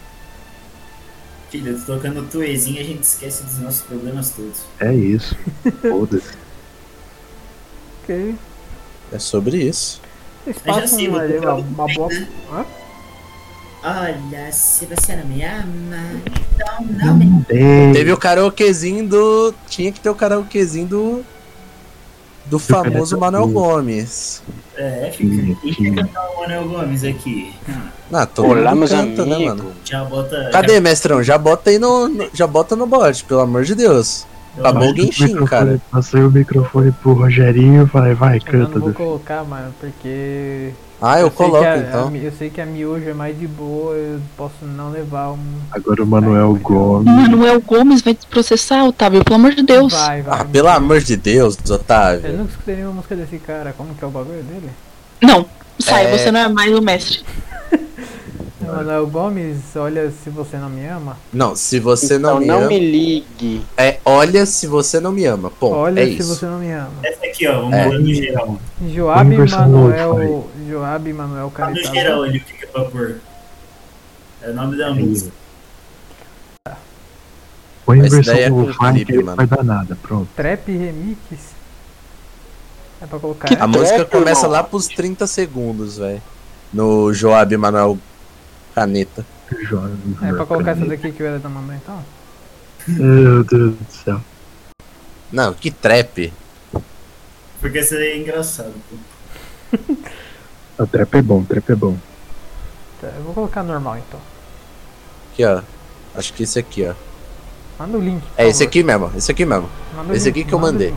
Filho, 1.50 1.80
tocando 1.84 2.26
tuezinho 2.28 2.80
a 2.80 2.84
gente 2.84 3.02
esquece 3.02 3.44
dos 3.44 3.58
nossos 3.58 3.82
problemas 3.82 4.30
todos. 4.30 4.62
É 4.80 4.92
isso. 4.92 5.36
Foda-se. 5.82 6.32
Ok. 8.02 8.34
É 9.12 9.18
sobre 9.18 9.58
isso. 9.58 10.00
Já 10.46 10.54
passam 10.64 10.88
sei, 10.98 11.14
ali 11.14 11.38
uma, 11.38 11.54
uma 11.54 11.86
boa. 11.94 12.08
Hã? 12.52 12.64
Olha, 13.84 14.52
se 14.52 14.86
você 14.86 15.16
não 15.16 15.24
me 15.24 15.42
ama, 15.44 16.20
então 16.54 16.86
não 17.04 17.16
me. 17.16 17.44
Teve 17.92 18.12
o 18.12 18.16
karaokezinho 18.16 19.06
do. 19.08 19.54
Tinha 19.68 19.90
que 19.92 20.00
ter 20.00 20.08
o 20.08 20.14
karaokezinho 20.14 20.86
do. 20.86 21.24
Do 22.46 22.58
famoso 22.58 23.16
Manuel 23.18 23.48
Gomes. 23.48 24.42
É, 24.76 25.12
fica. 25.16 25.56
Quer 25.74 25.94
cantar 25.94 26.28
o 26.30 26.40
Manuel 26.40 26.68
Gomes 26.68 27.04
aqui? 27.04 27.54
Ah, 28.12 28.26
todo 28.26 28.48
Olá, 28.50 28.70
mundo 28.70 28.78
meus 28.80 28.90
canta, 28.90 29.24
né, 29.24 29.38
mano? 29.38 29.72
Já 29.84 30.04
bota. 30.04 30.50
Cadê, 30.52 30.80
mestrão? 30.80 31.22
Já 31.22 31.38
bota 31.38 31.70
aí 31.70 31.78
no. 31.78 32.08
no- 32.08 32.30
Já 32.34 32.46
bota 32.46 32.74
no 32.76 32.86
bot, 32.86 33.24
pelo 33.24 33.40
amor 33.40 33.64
de 33.64 33.74
Deus. 33.74 34.26
Acabou 34.58 34.90
o 34.92 34.96
Genshin, 34.96 35.24
microfone- 35.24 35.48
cara. 35.50 35.80
Passei 35.90 36.20
o 36.22 36.30
microfone 36.30 36.92
pro 36.92 37.12
Rogerinho 37.14 37.84
e 37.84 37.86
falei, 37.88 38.14
vai, 38.14 38.36
Eu 38.46 38.58
não 38.58 38.66
canta. 38.66 38.78
vou 38.78 38.92
colocar, 38.92 39.44
mano, 39.44 39.72
porque. 39.80 40.70
Ah, 41.00 41.18
eu 41.20 41.28
sei 41.28 41.36
coloco 41.36 41.64
a- 41.64 41.78
então. 41.78 42.08
a 42.08 42.16
eu 42.16 42.30
sei 42.32 42.48
que 42.48 42.60
a 42.60 42.66
miojo 42.66 43.08
é 43.08 43.12
mais 43.14 43.36
de 43.36 43.46
boa, 43.48 43.92
eu 43.94 44.20
posso 44.36 44.64
não 44.64 44.90
levar 44.90 45.32
um. 45.32 45.38
Agora 45.72 46.04
o 46.04 46.06
Manuel 46.06 46.54
Gomes. 46.62 47.06
Manuel 47.12 47.60
Gomes 47.60 48.02
vai 48.02 48.14
te 48.14 48.24
processar, 48.26 48.84
Otávio, 48.84 49.24
pelo 49.24 49.34
amor 49.36 49.52
de 49.52 49.62
Deus. 49.64 49.92
Vai, 49.92 50.22
vai. 50.22 50.40
Ah, 50.40 50.44
pelo 50.44 50.68
amor 50.68 51.00
de 51.00 51.16
Deus, 51.16 51.58
Eu 51.68 51.74
Otávio. 51.74 52.32
nunca 52.36 52.50
escutei 52.50 52.76
nenhuma 52.76 52.94
música 52.94 53.16
desse 53.16 53.38
cara. 53.38 53.74
Como 53.76 53.92
que 53.94 54.04
é 54.04 54.06
o 54.06 54.10
bagulho 54.10 54.42
dele? 54.44 54.70
Não, 55.20 55.44
sai, 55.78 56.06
É. 56.06 56.16
você 56.18 56.30
não 56.30 56.38
é 56.40 56.48
mais 56.48 56.72
o 56.76 56.80
mestre. 56.80 57.24
Manuel 58.66 59.06
Gomes, 59.06 59.56
olha 59.76 60.10
se 60.10 60.30
você 60.30 60.56
não 60.56 60.68
me 60.70 60.86
ama. 60.86 61.16
Não, 61.32 61.54
se 61.56 61.78
você 61.80 62.16
então 62.16 62.34
não 62.34 62.40
me 62.40 62.46
não 62.46 62.58
ama. 62.60 62.68
me 62.68 62.78
ligue. 62.78 63.64
É, 63.76 63.98
olha 64.04 64.44
se 64.46 64.66
você 64.66 65.00
não 65.00 65.12
me 65.12 65.24
ama. 65.24 65.50
Ponto. 65.50 65.74
Olha 65.74 66.00
é 66.02 66.06
se 66.06 66.18
isso. 66.18 66.34
você 66.36 66.46
não 66.46 66.58
me 66.58 66.70
ama. 66.72 66.90
Essa 67.02 67.26
aqui, 67.26 67.46
ó, 67.48 67.60
vamos 67.62 67.74
É. 67.74 67.88
no 67.90 68.14
geral. 68.14 68.58
Joab 68.88 69.36
Manuel. 69.36 70.48
Joab 70.68 71.12
Manuel 71.12 71.52
Tá 71.54 71.70
no 71.70 71.76
geral 71.76 72.22
o 72.22 72.32
que 72.32 72.40
que 72.40 72.64
é 72.64 72.66
pra 72.68 72.84
pôr. 72.84 73.16
É 74.42 74.50
o 74.50 74.54
nome 74.54 74.76
da 74.76 74.92
música. 74.94 75.32
Põe 77.84 78.00
a 78.00 78.08
versão 78.08 78.34
é 78.34 78.48
do 78.48 78.66
clipe, 78.78 79.12
aí, 79.12 79.18
não 79.18 79.24
mano. 79.24 79.36
vai 79.36 79.46
dar 79.46 79.64
nada, 79.64 79.98
pronto. 80.00 80.28
Trap 80.36 80.68
Remix. 80.70 81.18
É 83.00 83.06
pra 83.06 83.18
colocar. 83.18 83.48
Que 83.48 83.54
A 83.60 83.66
música 83.66 84.04
Trap, 84.04 84.10
começa 84.10 84.42
irmão. 84.42 84.52
lá 84.52 84.62
pros 84.62 84.86
30 84.86 85.26
segundos, 85.26 85.98
velho. 85.98 86.22
No 86.72 87.12
Joab 87.12 87.54
Manuel 87.56 87.98
Caneta. 88.74 89.24
Jovem, 89.62 89.96
É 90.22 90.32
pra 90.32 90.46
colocar 90.46 90.70
essa 90.72 90.86
daqui 90.86 91.12
que 91.12 91.22
o 91.22 91.26
Eda 91.26 91.48
mandou 91.48 91.74
então? 91.74 92.02
Meu 92.88 93.44
Deus 93.44 93.74
do 93.74 93.86
céu. 93.92 94.20
Não, 95.30 95.52
que 95.54 95.70
trap. 95.70 96.32
Porque 97.60 97.78
esse 97.78 97.94
aí 97.94 98.12
é 98.12 98.18
engraçado, 98.18 98.72
pô. 98.90 99.78
O 100.78 100.86
trap 100.86 101.14
é 101.14 101.22
bom, 101.22 101.40
o 101.40 101.44
trap 101.44 101.70
é 101.70 101.74
bom. 101.76 101.96
Tá, 103.00 103.08
eu 103.14 103.22
vou 103.22 103.34
colocar 103.34 103.62
normal 103.62 103.98
então. 103.98 104.18
Aqui, 105.32 105.44
ó. 105.44 105.60
Acho 106.14 106.32
que 106.32 106.42
esse 106.42 106.58
aqui, 106.58 106.84
ó. 106.86 106.94
Manda 107.78 107.98
o 107.98 108.00
link. 108.00 108.22
por 108.22 108.30
É 108.36 108.48
esse 108.48 108.60
favor. 108.60 108.68
aqui 108.68 108.82
mesmo, 108.82 109.12
esse 109.16 109.30
aqui 109.30 109.44
mesmo. 109.44 109.68
Manda 109.94 110.12
o 110.12 110.16
esse 110.16 110.30
link, 110.30 110.40
aqui 110.40 110.48
que 110.48 110.54
eu 110.54 110.58
o 110.58 110.60
mandei. 110.62 110.94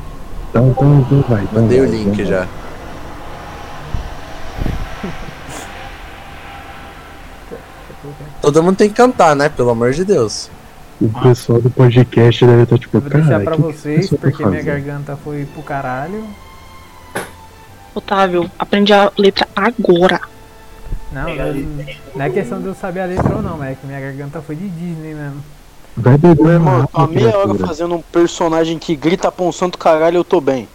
Então, 0.50 0.70
então, 0.72 1.00
então 1.02 1.22
vai. 1.24 1.44
então 1.44 1.62
Mandei 1.62 1.82
o 1.82 1.88
vai, 1.88 1.92
link 1.92 2.14
então 2.14 2.26
já. 2.26 2.48
Todo 8.46 8.62
mundo 8.62 8.78
tem 8.78 8.90
que 8.90 8.94
cantar, 8.94 9.36
né? 9.36 9.50
Pelo 9.50 9.72
amor 9.72 9.92
de 9.92 10.06
Deus. 10.06 10.52
O 11.02 11.10
pessoal 11.10 11.60
do 11.60 11.68
podcast 11.72 12.46
deve 12.46 12.62
estar 12.62 12.78
tipo, 12.78 12.98
Eu 12.98 13.02
vou 13.02 13.10
deixar 13.10 13.40
pra 13.40 13.56
que 13.56 13.58
que 13.58 13.64
vocês, 13.64 14.02
pessoal 14.02 14.22
tá 14.22 14.28
porque 14.30 14.46
minha 14.46 14.62
garganta 14.62 15.18
foi 15.18 15.46
pro 15.46 15.64
caralho. 15.64 16.24
Otávio, 17.96 18.52
aprende 18.60 18.94
a 18.94 19.12
letra 19.18 19.48
agora. 19.56 20.22
Não, 21.12 21.24
não, 21.36 21.54
não 22.14 22.24
é 22.24 22.30
questão 22.30 22.62
de 22.62 22.68
eu 22.68 22.76
saber 22.76 23.00
a 23.00 23.06
letra 23.06 23.36
ou 23.36 23.42
não, 23.42 23.58
mas 23.58 23.72
é 23.72 23.76
que 23.82 23.88
minha 23.88 24.00
garganta 24.00 24.40
foi 24.44 24.56
de 24.56 24.70
Disney 24.70 25.16
mesmo. 25.16 25.44
Vai 25.98 26.16
beber 26.16 26.46
irmão, 26.46 26.86
tô 26.86 27.02
há 27.02 27.08
meia 27.08 27.36
hora 27.36 27.56
fazendo 27.56 27.96
um 27.96 28.02
personagem 28.04 28.78
que 28.78 28.96
grita 28.96 29.32
pra 29.32 29.44
um 29.44 29.52
santo 29.52 29.76
caralho 29.80 30.18
eu 30.18 30.24
tô 30.24 30.40
bem. 30.40 30.68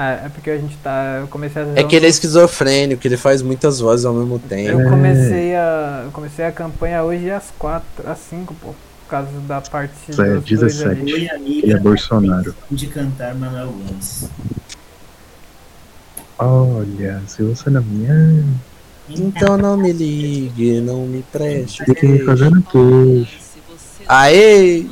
Ah, 0.00 0.26
é 0.26 0.28
porque 0.28 0.48
a 0.48 0.56
gente 0.56 0.76
tá. 0.76 1.18
Eu 1.22 1.26
comecei 1.26 1.60
a 1.60 1.66
É 1.74 1.82
que 1.82 1.96
ele 1.96 2.06
é 2.06 2.08
esquizofrênico, 2.08 3.04
ele 3.04 3.16
faz 3.16 3.42
muitas 3.42 3.80
vozes 3.80 4.06
ao 4.06 4.14
mesmo 4.14 4.38
tempo. 4.38 4.80
Eu 4.80 4.88
comecei 4.88 5.56
a. 5.56 6.02
eu 6.04 6.12
comecei 6.12 6.44
a 6.44 6.52
campanha 6.52 7.02
hoje 7.02 7.28
às 7.28 7.50
4, 7.58 8.08
às 8.08 8.18
5, 8.18 8.54
pô. 8.54 8.68
Por 8.68 9.10
causa 9.10 9.28
da 9.48 9.60
parte 9.60 9.92
Isso 10.08 10.22
é 10.22 10.34
dos 10.36 10.44
dois 10.44 10.76
17. 10.76 11.00
ali. 11.00 11.12
Oi, 11.14 11.28
amiga. 11.30 11.66
Ele 11.66 11.72
é 11.72 11.78
Bolsonaro. 11.80 12.54
De 12.70 12.86
cantar 12.86 13.34
Manuel 13.34 13.72
Gomes. 13.72 14.28
Olha, 16.38 17.20
se 17.26 17.42
você 17.42 17.68
não 17.68 17.82
me 17.82 18.06
ama, 18.06 18.44
Então 19.08 19.58
não 19.58 19.76
me 19.76 19.90
ligue, 19.92 20.80
não 20.80 21.08
me 21.08 21.24
preste. 21.32 21.84
fique 21.84 22.06
me 22.06 22.20
fazendo 22.20 22.62
queixa. 22.62 23.38
Aê! 24.06 24.86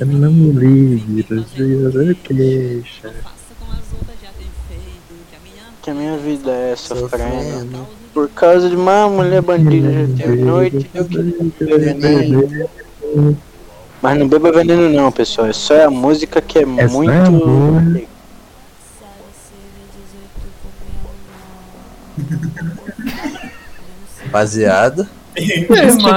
Não 0.00 0.32
me 0.32 0.50
ligue, 0.50 1.22
te 1.22 1.82
fazendo 1.84 2.14
queixa. 2.16 3.31
Que 5.82 5.90
a 5.90 5.94
minha 5.94 6.16
vida 6.16 6.50
é 6.50 6.76
sofrendo. 6.76 7.86
Por 8.14 8.28
causa 8.30 8.68
de 8.68 8.76
uma 8.76 9.08
mulher 9.08 9.42
bandida 9.42 9.90
já 10.06 10.24
teve 10.24 10.42
noite. 10.42 10.90
Eu 10.94 11.04
queria 11.06 11.78
veneno. 11.78 12.48
Mas 14.00 14.18
não 14.18 14.28
beba 14.28 14.52
veneno 14.52 14.90
não, 14.90 15.10
pessoal. 15.10 15.48
É 15.48 15.52
só 15.52 15.86
a 15.86 15.90
música 15.90 16.40
que 16.40 16.58
é 16.58 16.62
É 16.62 16.86
muito. 16.88 17.10
amor. 17.10 17.82
Rapaziada. 24.24 25.08
É, 25.34 25.42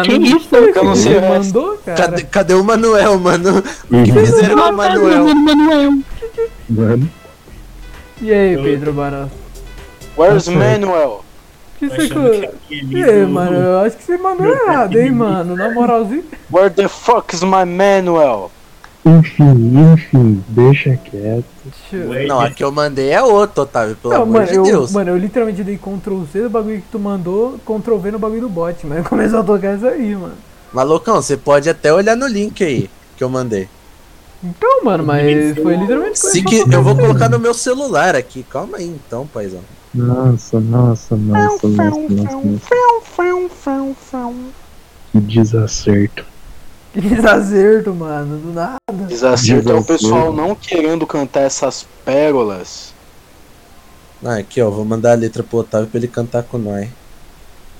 que 0.04 0.14
isso? 0.14 0.54
Eu 0.54 0.84
não 0.84 0.96
sei 0.96 1.14
Você 1.14 1.18
o 1.18 1.22
resto. 1.22 1.46
mandou, 1.56 1.78
cara? 1.86 1.98
Cadê, 1.98 2.24
cadê 2.24 2.54
o 2.54 2.64
Manuel, 2.64 3.18
mano? 3.18 3.60
O 3.60 3.62
que 4.04 4.12
Uhum. 4.12 4.26
fizeram 4.26 4.58
com 4.58 4.70
o 4.70 4.74
Manuel? 4.76 5.36
Manuel. 5.36 5.92
Mano, 6.70 7.10
E 8.22 8.34
aí, 8.34 8.58
Pedro 8.58 8.92
Barão? 8.94 9.30
Where's. 10.18 10.48
Manuel? 10.48 11.24
Que 11.78 11.88
você. 11.90 12.50
E 12.70 13.04
aí, 13.04 13.26
do- 13.26 13.28
mano, 13.32 13.56
eu 13.58 13.80
acho 13.80 13.98
que 13.98 14.04
você 14.04 14.18
mandou 14.18 14.46
errado, 14.48 14.98
hein, 14.98 15.12
mano? 15.12 15.56
Na 15.56 15.70
moralzinha. 15.72 16.24
Where 16.52 16.70
the 16.70 16.88
fuck 16.88 17.36
is 17.36 17.44
my 17.44 17.66
Manuel? 17.66 18.52
enfim, 19.08 19.72
enfim, 19.94 20.44
deixa 20.48 20.98
quieto. 20.98 21.46
Deixa 21.92 22.28
Não, 22.28 22.40
a 22.42 22.50
que 22.50 22.64
eu 22.64 22.72
mandei 22.72 23.12
é 23.12 23.22
outro, 23.22 23.62
Otávio, 23.62 23.96
pelo 23.98 24.14
Não, 24.16 24.24
amor 24.24 24.34
mano, 24.42 24.48
de 24.48 24.56
eu, 24.56 24.64
Deus. 24.64 24.92
mano, 24.92 25.12
eu 25.12 25.18
literalmente 25.18 25.64
dei 25.64 25.78
Ctrl 25.78 26.24
C 26.34 26.42
do 26.42 26.50
bagulho 26.50 26.78
que 26.78 26.88
tu 26.92 26.98
mandou, 26.98 27.60
Ctrl 27.64 27.98
V 27.98 28.12
no 28.12 28.18
bagulho 28.18 28.42
do 28.42 28.50
bot, 28.50 28.76
mas 28.88 29.06
começou 29.08 29.42
a 29.42 29.44
tocar 29.44 29.76
isso 29.76 29.86
aí, 29.86 30.16
mano. 30.16 30.34
Malucão, 30.74 31.22
você 31.22 31.38
pode 31.38 31.70
até 31.70 31.94
olhar 31.94 32.16
no 32.16 32.26
link 32.26 32.64
aí 32.64 32.90
que 33.16 33.24
eu 33.24 33.30
mandei. 33.30 33.70
Então, 34.46 34.84
mano, 34.84 35.04
mas 35.04 35.58
foi 35.58 35.76
literalmente 35.76 36.20
Se 36.20 36.44
que, 36.44 36.64
eu 36.72 36.84
vou 36.84 36.96
colocar 36.96 37.28
no 37.28 37.40
meu 37.40 37.54
celular 37.54 38.16
aqui. 38.16 38.44
Calma 38.44 38.78
aí 38.78 38.86
então, 38.86 39.26
paizão. 39.26 39.62
Nossa, 39.92 40.60
nossa, 40.60 41.16
nossa, 41.16 41.68
nossa, 41.68 41.98
nossa. 42.10 42.60
Que 45.12 45.20
desacerto. 45.20 46.26
Que 46.94 47.02
desacerto, 47.02 47.94
mano, 47.94 48.38
do 48.38 48.54
nada. 48.54 48.78
Desacerto 49.08 49.72
é 49.72 49.76
o 49.76 49.84
pessoal 49.84 50.32
não 50.32 50.54
querendo 50.54 51.08
cantar 51.08 51.42
essas 51.42 51.88
pérolas. 52.04 52.94
Ah, 54.24 54.38
aqui 54.38 54.62
ó, 54.62 54.70
vou 54.70 54.86
mandar 54.86 55.14
a 55.14 55.16
letra 55.16 55.44
pro 55.44 55.60
Otávio 55.60 55.88
pra 55.88 55.98
ele 55.98 56.08
cantar 56.08 56.44
com 56.44 56.58
nós. 56.58 56.88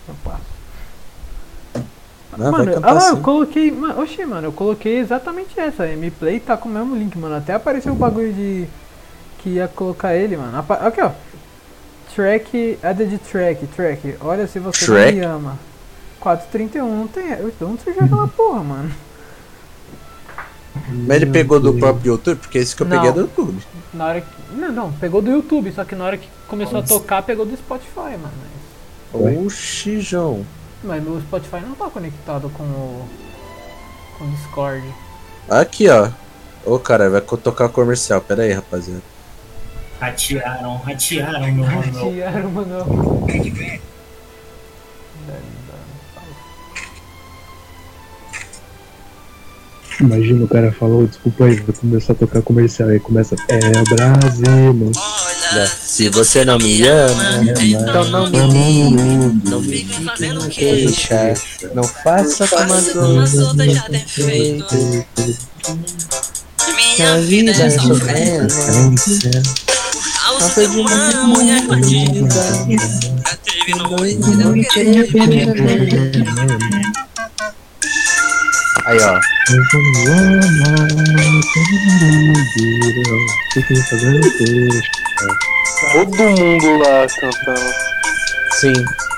Opa. 0.08 0.40
Não, 2.38 2.52
mano, 2.52 2.66
vai 2.66 2.74
cantar 2.76 2.98
ah, 2.98 3.10
eu 3.10 3.16
sim. 3.16 3.22
coloquei. 3.22 3.72
Mano, 3.72 4.02
oxi, 4.02 4.26
mano, 4.26 4.48
eu 4.48 4.52
coloquei 4.52 4.98
exatamente 5.00 5.60
essa. 5.60 5.84
A 5.84 5.88
M-Play 5.94 6.40
tá 6.40 6.56
com 6.58 6.68
o 6.70 6.72
mesmo 6.72 6.96
link, 6.96 7.18
mano. 7.18 7.36
Até 7.36 7.54
apareceu 7.54 7.94
o 7.94 7.96
bagulho 7.96 8.34
de. 8.34 8.66
Que 9.40 9.50
ia 9.52 9.68
colocar 9.68 10.16
ele, 10.16 10.36
mano. 10.38 10.58
Apa- 10.58 10.76
Aqui, 10.88 11.02
ó. 11.02 11.12
Track. 12.16 12.80
Added 12.82 13.18
track, 13.20 13.68
track. 13.68 14.16
Olha 14.22 14.48
se 14.48 14.60
você 14.60 14.86
Track? 14.86 15.12
não 15.14 15.20
me 15.20 15.26
ama. 15.26 15.60
431, 16.20 16.98
não 16.98 17.08
tem. 17.08 17.34
Onde 17.62 17.82
você 17.84 17.94
joga 17.94 18.06
aquela 18.06 18.28
porra, 18.36 18.64
mano? 18.64 18.92
Mas 20.90 21.18
ele 21.22 21.28
pegou 21.28 21.60
do 21.60 21.74
próprio 21.74 22.14
YouTube, 22.14 22.38
porque 22.40 22.58
esse 22.58 22.76
que 22.76 22.84
eu 22.84 22.88
Não. 22.88 22.96
peguei 22.98 23.10
é 23.10 23.14
do 23.14 23.22
YouTube. 23.22 23.62
Na 23.94 24.06
hora 24.08 24.22
que. 24.22 24.28
Não, 24.56 24.72
não, 24.72 24.92
pegou 24.94 25.22
do 25.22 25.32
YouTube, 25.32 25.72
só 25.72 25.84
que 25.86 25.96
na 25.96 26.04
hora 26.06 26.18
que 26.18 26.28
começou 26.48 26.80
a 26.80 26.84
tocar, 26.84 27.24
pegou 27.24 27.46
do 27.46 27.56
Spotify, 27.56 28.18
mano. 28.18 29.44
Oxi, 29.46 30.02
João. 30.02 30.46
Mas 30.86 31.04
meu 31.04 31.20
Spotify 31.20 31.62
não 31.62 31.74
tá 31.74 31.90
conectado 31.90 32.50
com 32.50 32.64
o. 32.64 33.06
com 34.18 34.26
o 34.26 34.30
Discord. 34.30 34.88
Aqui 35.50 35.90
ó. 35.90 36.10
Ô 36.64 36.80
cara, 36.80 37.10
vai 37.10 37.22
tocar 37.22 37.70
comercial. 37.70 38.22
Pera 38.22 38.44
aí, 38.44 38.52
rapaziada. 38.52 39.02
Ratearam, 40.00 40.78
ratearam 40.78 41.52
meu 41.52 41.66
Manuel. 41.66 42.12
Tiraram, 42.12 42.52
mano. 42.52 43.26
Imagina 50.00 50.44
o 50.44 50.48
cara 50.48 50.74
falou, 50.74 51.08
desculpa 51.08 51.46
aí, 51.46 51.56
vou 51.56 51.74
começar 51.74 52.14
a 52.14 52.16
tocar 52.16 52.42
comercial. 52.42 52.90
Aí 52.90 53.00
começa, 53.00 53.36
é 53.48 53.58
o 53.58 53.96
Brasil. 53.96 54.92
Olha 54.96 55.25
Né? 55.54 55.70
Se 55.82 56.10
você 56.10 56.44
não 56.44 56.58
me 56.58 56.82
ama, 56.88 57.44
então 57.62 58.06
não 58.06 58.30
me 58.30 58.48
ligue, 58.48 59.50
não 59.50 59.62
me 59.62 59.78
fique 59.78 60.02
me 60.02 60.50
queixar. 60.50 61.34
Não 61.74 61.84
faça 61.84 62.48
como 62.48 62.74
a 62.74 62.82
dor 62.82 63.56
tem 63.56 64.06
feito. 64.06 65.06
Minha 66.98 67.22
vida 67.22 67.52
é 67.52 67.70
sofrência. 67.70 69.44
Falta 70.40 70.68
de 70.68 70.80
uma 70.80 71.28
mulher 71.28 71.62
bandida. 71.68 72.36
Teve 73.44 73.80
noite, 73.80 74.30
não 74.36 74.54
queria 74.54 75.08
perder. 75.08 76.26
Aí, 78.86 78.98
ó. 79.02 79.20
Todo 85.92 86.24
mundo 86.24 86.78
lá 86.78 87.08
cantando. 87.20 87.74
Sim. 88.52 88.74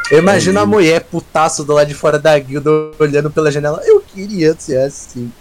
Eu 0.10 0.20
imagino 0.20 0.60
a 0.60 0.66
mulher 0.66 1.02
putaço 1.02 1.66
do 1.66 1.74
lado 1.74 1.88
de 1.88 1.94
fora 1.94 2.18
da 2.18 2.38
guilda 2.40 2.70
olhando 2.98 3.30
pela 3.30 3.52
janela. 3.52 3.82
Eu 3.84 4.02
queria 4.02 4.56
ser 4.58 4.78
assim. 4.78 5.32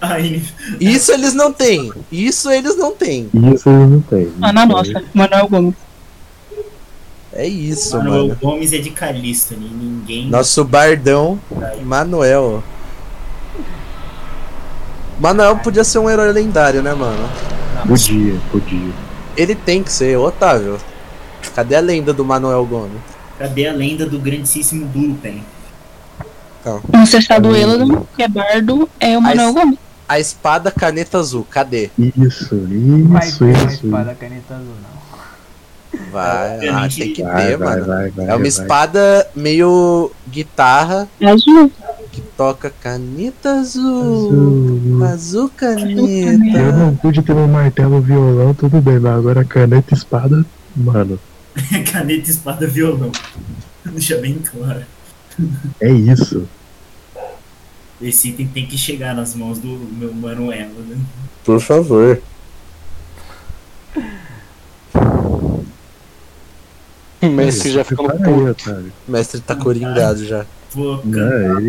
Aí, 0.00 0.42
Isso 0.80 1.12
eles 1.12 1.34
não 1.34 1.52
têm. 1.52 1.92
Isso 2.10 2.50
eles 2.50 2.76
não 2.76 2.92
têm. 2.92 3.28
Isso 3.54 3.68
eu 3.68 3.86
não 3.86 4.00
tenho. 4.00 4.32
Ah, 4.40 4.52
na 4.52 4.64
nossa, 4.64 5.04
Manuel 5.12 5.48
Gomes. 5.48 5.74
É 7.38 7.46
isso, 7.46 7.98
Manuel 7.98 8.28
mano. 8.28 8.38
Gomes 8.40 8.72
é 8.72 8.78
de 8.78 8.90
Calixto, 8.90 9.54
né? 9.54 9.68
ninguém. 9.70 10.28
Nosso 10.30 10.64
bardão, 10.64 11.38
Manuel. 11.84 12.62
Manuel 15.20 15.56
podia 15.58 15.84
ser 15.84 15.98
um 15.98 16.08
herói 16.10 16.32
lendário, 16.32 16.82
né, 16.82 16.94
mano? 16.94 17.28
Podia, 17.86 18.34
podia. 18.50 18.90
Ele 19.36 19.54
tem 19.54 19.82
que 19.82 19.92
ser, 19.92 20.16
Otávio. 20.16 20.78
Cadê 21.54 21.76
a 21.76 21.80
lenda 21.80 22.12
do 22.12 22.24
Manuel 22.24 22.64
Gomes? 22.66 22.98
Cadê 23.38 23.66
a 23.68 23.72
lenda 23.72 24.06
do 24.06 24.18
grandíssimo 24.18 24.86
Blupen? 24.86 25.42
Um 26.92 27.06
cestado 27.06 27.54
Eladon, 27.54 28.04
que 28.16 28.22
é 28.22 28.28
bardo, 28.28 28.88
é 28.98 29.16
o 29.16 29.20
Manuel 29.22 29.48
As- 29.48 29.54
Gomes. 29.54 29.78
A 30.08 30.20
espada 30.20 30.70
caneta 30.70 31.18
azul, 31.18 31.44
cadê? 31.50 31.90
Isso, 31.98 32.56
Vai 33.08 33.26
isso, 33.28 33.44
uma 33.44 33.52
isso. 33.52 33.86
espada 33.86 34.14
caneta 34.14 34.54
azul, 34.54 34.66
não. 34.66 34.95
Vai, 36.12 36.68
ah, 36.68 36.88
tem 36.94 37.12
que 37.12 37.22
Vai, 37.22 37.46
ter, 37.46 37.56
vai, 37.56 37.76
mano. 37.80 37.86
vai, 37.86 38.10
vai, 38.10 38.26
É 38.26 38.30
uma 38.30 38.38
vai. 38.38 38.46
espada 38.48 39.26
meio 39.34 40.10
guitarra 40.30 41.08
É 41.20 41.28
azul. 41.30 41.70
que 42.12 42.20
toca 42.36 42.70
caneta 42.82 43.60
azul. 43.60 44.28
Azul. 44.28 45.04
Azul 45.04 45.42
Eu 45.44 45.48
caneta. 45.50 46.72
não 46.72 46.94
pude 46.96 47.22
ter 47.22 47.32
um 47.32 47.46
martelo 47.48 48.00
violão, 48.00 48.52
tudo 48.54 48.80
bem, 48.80 48.98
mas 48.98 49.12
agora 49.16 49.44
caneta 49.44 49.94
e 49.94 49.96
espada, 49.96 50.44
mano, 50.74 51.18
Caneta, 51.90 52.30
espada, 52.30 52.66
violão. 52.66 53.10
Deixa 53.84 54.18
bem 54.18 54.38
claro. 54.44 54.82
é 55.80 55.90
isso. 55.90 56.46
Esse 58.00 58.28
item 58.28 58.46
tem 58.48 58.66
que 58.66 58.76
chegar 58.76 59.14
nas 59.14 59.34
mãos 59.34 59.58
do 59.58 59.68
meu 59.68 60.12
Manuel, 60.12 60.68
né? 60.86 60.96
Por 61.44 61.60
favor. 61.60 62.20
O 67.22 67.26
Messi 67.28 67.70
já 67.70 67.84
Prepara 67.84 68.12
aí, 68.14 68.22
puto. 68.22 68.70
O 69.08 69.12
mestre 69.12 69.40
tá 69.40 69.54
coringado 69.56 70.24
já. 70.24 70.44
Vou 70.74 71.00
Não, 71.04 71.10
cantar, 71.12 71.62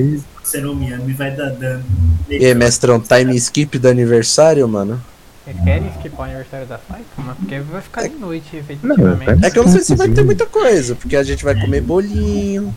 você 0.43 0.59
não 0.59 0.75
me 0.75 0.91
ama 0.91 1.03
e 1.07 1.13
vai 1.13 1.31
dar 1.31 1.49
dano. 1.51 1.83
E 2.29 2.45
aí, 2.45 2.53
mestrão, 2.53 2.99
time 2.99 3.35
skip 3.37 3.79
do 3.79 3.87
aniversário, 3.87 4.67
mano? 4.67 4.99
Vocês 5.45 5.57
querem 5.63 5.89
skipar 5.97 6.19
o 6.19 6.23
aniversário 6.23 6.67
da 6.67 6.77
Saitama? 6.77 7.35
Porque 7.39 7.59
vai 7.59 7.81
ficar 7.81 8.01
de 8.09 8.15
noite, 8.15 8.49
Não, 8.51 8.59
efetivamente. 8.59 9.39
tá 9.41 9.47
É 9.47 9.49
que 9.49 9.57
eu 9.59 9.63
não 9.63 9.71
sei 9.71 9.81
se 9.81 9.95
vai 9.95 10.09
ter 10.09 10.23
muita 10.25 10.45
coisa, 10.45 10.93
porque 10.95 11.15
a 11.15 11.23
gente 11.23 11.45
vai 11.45 11.55
comer 11.55 11.79
bolinho. 11.81 12.75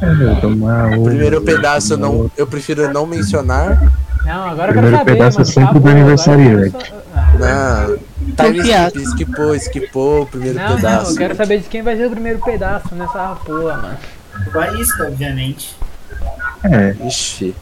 É, 0.00 0.40
tomar 0.40 0.96
O 0.96 1.00
um- 1.00 1.04
primeiro 1.04 1.40
pedaço 1.40 1.94
eu 1.94 1.98
não, 1.98 2.30
eu 2.36 2.46
prefiro 2.46 2.92
não 2.92 3.04
mencionar. 3.06 3.92
Não, 4.24 4.44
agora 4.48 4.70
eu 4.70 4.74
quero 4.74 4.86
Primeiro 4.86 4.96
saber, 4.98 5.12
pedaço 5.14 5.36
é 5.38 5.40
mano. 5.40 5.46
sempre 5.52 5.62
acabou, 5.64 5.82
do 5.82 5.88
aniversariante. 5.88 6.70
quero 6.70 6.84
só- 6.86 7.02
Ah, 7.14 7.86
Não. 7.88 7.98
Time 8.36 8.58
Confiado. 8.58 8.98
skip, 9.00 9.24
skipou, 9.24 9.54
skipou 9.56 10.22
o 10.22 10.26
primeiro 10.26 10.58
Não, 10.58 10.68
não, 10.70 10.76
pedaço. 10.76 11.12
eu 11.12 11.16
quero 11.16 11.34
saber 11.36 11.58
de 11.60 11.68
quem 11.68 11.82
vai 11.82 11.96
ser 11.96 12.06
o 12.06 12.10
primeiro 12.10 12.38
pedaço 12.40 12.94
nessa 12.94 13.36
porra, 13.44 13.76
mano. 13.76 13.96
Faísca, 14.52 15.04
obviamente. 15.04 15.76
É, 16.64 16.94
Ixi. 17.06 17.54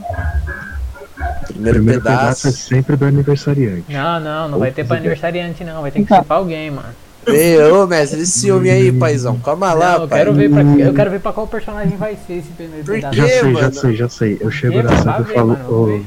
o 0.00 1.44
Primeiro, 1.46 1.76
primeiro 1.78 2.00
pedaço 2.02 2.42
pedaço. 2.42 2.48
é 2.48 2.50
sempre 2.52 2.96
do 2.96 3.04
aniversariante. 3.04 3.84
Não, 3.92 4.20
não, 4.20 4.48
não 4.48 4.58
vai 4.58 4.70
ter 4.70 4.86
pra 4.86 4.96
aniversariante 4.96 5.62
não, 5.64 5.82
vai 5.82 5.90
ter 5.90 6.00
que 6.00 6.06
Tá. 6.08 6.16
skipar 6.16 6.38
alguém, 6.38 6.70
mano. 6.70 6.88
Ei, 7.26 7.60
ô 7.70 7.86
mestre, 7.86 8.22
esse 8.22 8.40
ciúme 8.40 8.70
aí, 8.70 8.90
paizão. 8.90 9.38
Calma 9.40 9.74
lá, 9.74 9.94
Não, 9.96 10.02
eu 10.04 10.08
pai. 10.08 10.18
quero 10.20 10.32
ver 10.34 10.50
pra, 10.50 10.62
eu 10.62 10.94
quero 10.94 11.10
ver 11.10 11.20
pra 11.20 11.32
qual 11.32 11.46
personagem 11.46 11.96
vai 11.98 12.16
ser 12.26 12.34
esse 12.34 12.48
primeiro 12.52 12.84
Por 12.86 12.94
pedaço. 12.94 13.14
Já 13.16 13.26
sei, 13.26 13.38
já 13.40 13.48
mano? 13.50 13.74
sei, 13.74 13.96
já 13.96 14.08
sei. 14.08 14.38
Eu 14.40 14.50
chego 14.50 14.82
na 14.82 14.90
Vai 14.90 15.20
e 15.20 15.24
falo. 15.34 15.48
mano. 15.48 16.06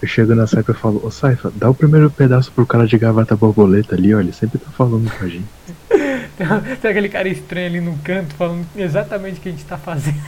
Eu 0.00 0.06
chego 0.08 0.34
na 0.34 0.46
Saifa 0.46 0.72
e 0.72 0.74
falo, 0.74 1.00
ô 1.04 1.10
Saifa, 1.10 1.52
dá 1.54 1.68
o 1.68 1.74
primeiro 1.74 2.10
pedaço 2.10 2.52
pro 2.52 2.66
cara 2.66 2.86
de 2.86 2.96
gavata 2.96 3.34
borboleta 3.36 3.96
ali, 3.96 4.14
ó. 4.14 4.20
Ele 4.20 4.32
sempre 4.32 4.58
tá 4.58 4.70
falando 4.70 5.10
com 5.10 5.24
a 5.24 5.28
gente. 5.28 5.46
Tem 6.80 6.90
aquele 6.90 7.08
cara 7.08 7.28
estranho 7.28 7.66
ali 7.66 7.80
no 7.80 7.98
canto 7.98 8.32
falando 8.34 8.64
exatamente 8.76 9.38
o 9.38 9.42
que 9.42 9.48
a 9.48 9.52
gente 9.52 9.64
tá 9.64 9.76
fazendo. 9.76 10.20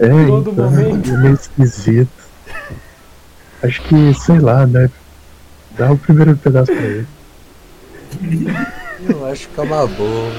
É, 0.00 0.08
Todo 0.26 0.50
então, 0.50 0.64
momento. 0.70 1.10
é 1.10 1.16
meio 1.16 1.34
esquisito. 1.34 2.10
Acho 3.62 3.82
que, 3.82 4.14
sei 4.14 4.40
lá, 4.40 4.66
né? 4.66 4.90
Dá 5.78 5.92
o 5.92 5.96
primeiro 5.96 6.36
pedaço 6.36 6.72
pra 6.72 6.82
ele. 6.82 7.06
Eu 9.08 9.26
acho 9.26 9.48
que 9.48 9.60
é 9.60 9.62
uma 9.62 9.86
boa. 9.86 10.32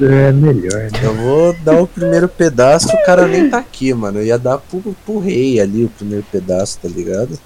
É 0.00 0.32
melhor, 0.32 0.90
né? 0.90 1.00
Eu 1.02 1.14
vou 1.14 1.52
dar 1.64 1.80
o 1.80 1.86
primeiro 1.86 2.28
pedaço, 2.28 2.88
o 2.88 3.04
cara 3.04 3.26
nem 3.26 3.50
tá 3.50 3.58
aqui, 3.58 3.92
mano. 3.92 4.18
Eu 4.18 4.24
ia 4.24 4.38
dar 4.38 4.58
pro, 4.58 4.80
pro 5.04 5.18
rei 5.18 5.60
ali 5.60 5.84
o 5.84 5.88
primeiro 5.90 6.24
pedaço, 6.30 6.78
tá 6.80 6.88
ligado? 6.88 7.38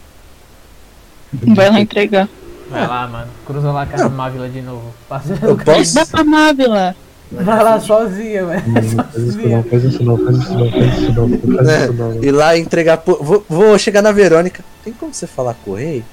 Vai 1.32 1.70
lá 1.70 1.80
entregar. 1.80 2.28
Vai 2.70 2.86
lá, 2.86 3.06
mano. 3.08 3.28
Cruza 3.46 3.70
lá 3.72 3.84
com 3.86 4.00
a 4.00 4.08
Mávila 4.08 4.48
de 4.48 4.62
novo. 4.62 4.94
Passa 5.08 5.38
Eu 5.42 5.56
posso? 5.56 5.94
Dá 5.94 6.06
pra 6.06 6.24
Mávila. 6.24 6.94
Vai 7.32 7.64
lá 7.64 7.80
sozinha, 7.80 8.46
velho. 8.46 8.62
Não 8.68 9.62
faz 9.64 9.84
isso 9.84 10.02
não, 10.04 10.16
faz 10.18 10.36
isso 10.36 10.54
não, 10.54 10.70
faz 10.70 10.92
isso 10.92 11.12
não, 11.12 11.28
faz 11.28 11.38
isso 11.38 11.46
não, 11.48 11.56
faz 11.56 11.68
É, 11.68 11.84
isso 11.84 11.92
não. 11.94 12.24
ir 12.24 12.30
lá 12.30 12.56
e 12.56 12.60
entregar. 12.60 12.98
Pro... 12.98 13.22
Vou, 13.22 13.44
vou 13.48 13.78
chegar 13.78 14.02
na 14.02 14.12
Verônica. 14.12 14.64
Tem 14.84 14.92
como 14.92 15.12
você 15.12 15.26
falar 15.26 15.54
com 15.64 15.72
o 15.72 15.74
rei? 15.74 16.04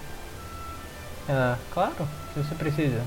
Ah, 1.30 1.56
claro, 1.74 1.94
se 2.34 2.40
você 2.42 2.56
precisa. 2.56 3.02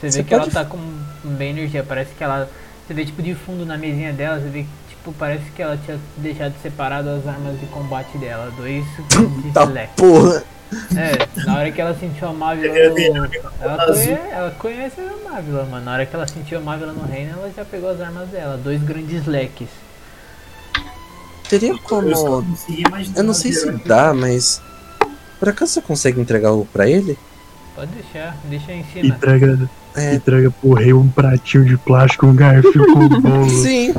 Você 0.00 0.06
vê 0.06 0.10
Você 0.10 0.22
que 0.24 0.30
pode- 0.30 0.42
ela 0.42 0.50
tá 0.50 0.64
com 0.64 0.78
bem 1.22 1.50
energia, 1.50 1.84
parece 1.86 2.10
que 2.16 2.24
ela. 2.24 2.50
Você 2.92 2.94
vê 2.94 3.04
tipo 3.06 3.22
de 3.22 3.34
fundo 3.34 3.64
na 3.64 3.78
mesinha 3.78 4.12
dela, 4.12 4.38
você 4.38 4.50
vê 4.50 4.64
que 4.64 4.94
tipo, 4.94 5.14
parece 5.14 5.50
que 5.56 5.62
ela 5.62 5.78
tinha 5.82 5.98
deixado 6.18 6.52
separado 6.60 7.08
as 7.08 7.26
armas 7.26 7.58
de 7.58 7.64
combate 7.66 8.18
dela. 8.18 8.52
Dois 8.54 8.84
de 9.42 9.50
Tá 9.50 9.66
porra. 9.96 10.44
É, 10.94 11.42
na 11.46 11.56
hora 11.56 11.72
que 11.72 11.80
ela 11.80 11.94
sentiu 11.94 12.28
a 12.28 12.32
no... 12.32 12.54
vi, 12.94 13.06
ela, 13.60 13.82
azul. 13.82 13.94
conhe... 13.94 14.30
ela 14.30 14.50
conhece 14.50 15.00
a 15.00 15.30
Mávila, 15.30 15.64
mano. 15.64 15.84
Na 15.86 15.92
hora 15.94 16.04
que 16.04 16.14
ela 16.14 16.26
sentiu 16.26 16.58
a 16.58 16.60
Mávila 16.60 16.92
no 16.92 17.04
reino, 17.06 17.32
ela 17.32 17.50
já 17.56 17.64
pegou 17.64 17.88
as 17.88 17.98
armas 17.98 18.28
dela. 18.28 18.58
Dois 18.58 18.82
grandes 18.82 19.22
slacks. 19.22 19.68
Teria 21.48 21.78
como. 21.78 22.10
Eu 23.16 23.24
não 23.24 23.32
sei 23.32 23.52
se 23.52 23.72
dá, 23.86 24.12
mas. 24.12 24.60
Por 25.38 25.48
acaso 25.48 25.72
você 25.72 25.80
consegue 25.80 26.20
entregar 26.20 26.52
o 26.52 26.66
pra 26.66 26.86
ele? 26.86 27.18
Pode 27.74 27.90
deixar, 27.92 28.36
deixa 28.44 28.70
em 28.70 28.84
cima. 28.84 29.14
Entrega, 29.14 29.70
É. 29.94 30.14
entrega 30.14 30.50
pro 30.50 30.72
rei 30.72 30.92
um 30.92 31.08
pratinho 31.08 31.64
de 31.64 31.76
plástico, 31.76 32.26
um 32.26 32.34
garfo 32.34 32.72
com 32.72 33.08
bolo. 33.20 33.48
Sim. 33.62 33.94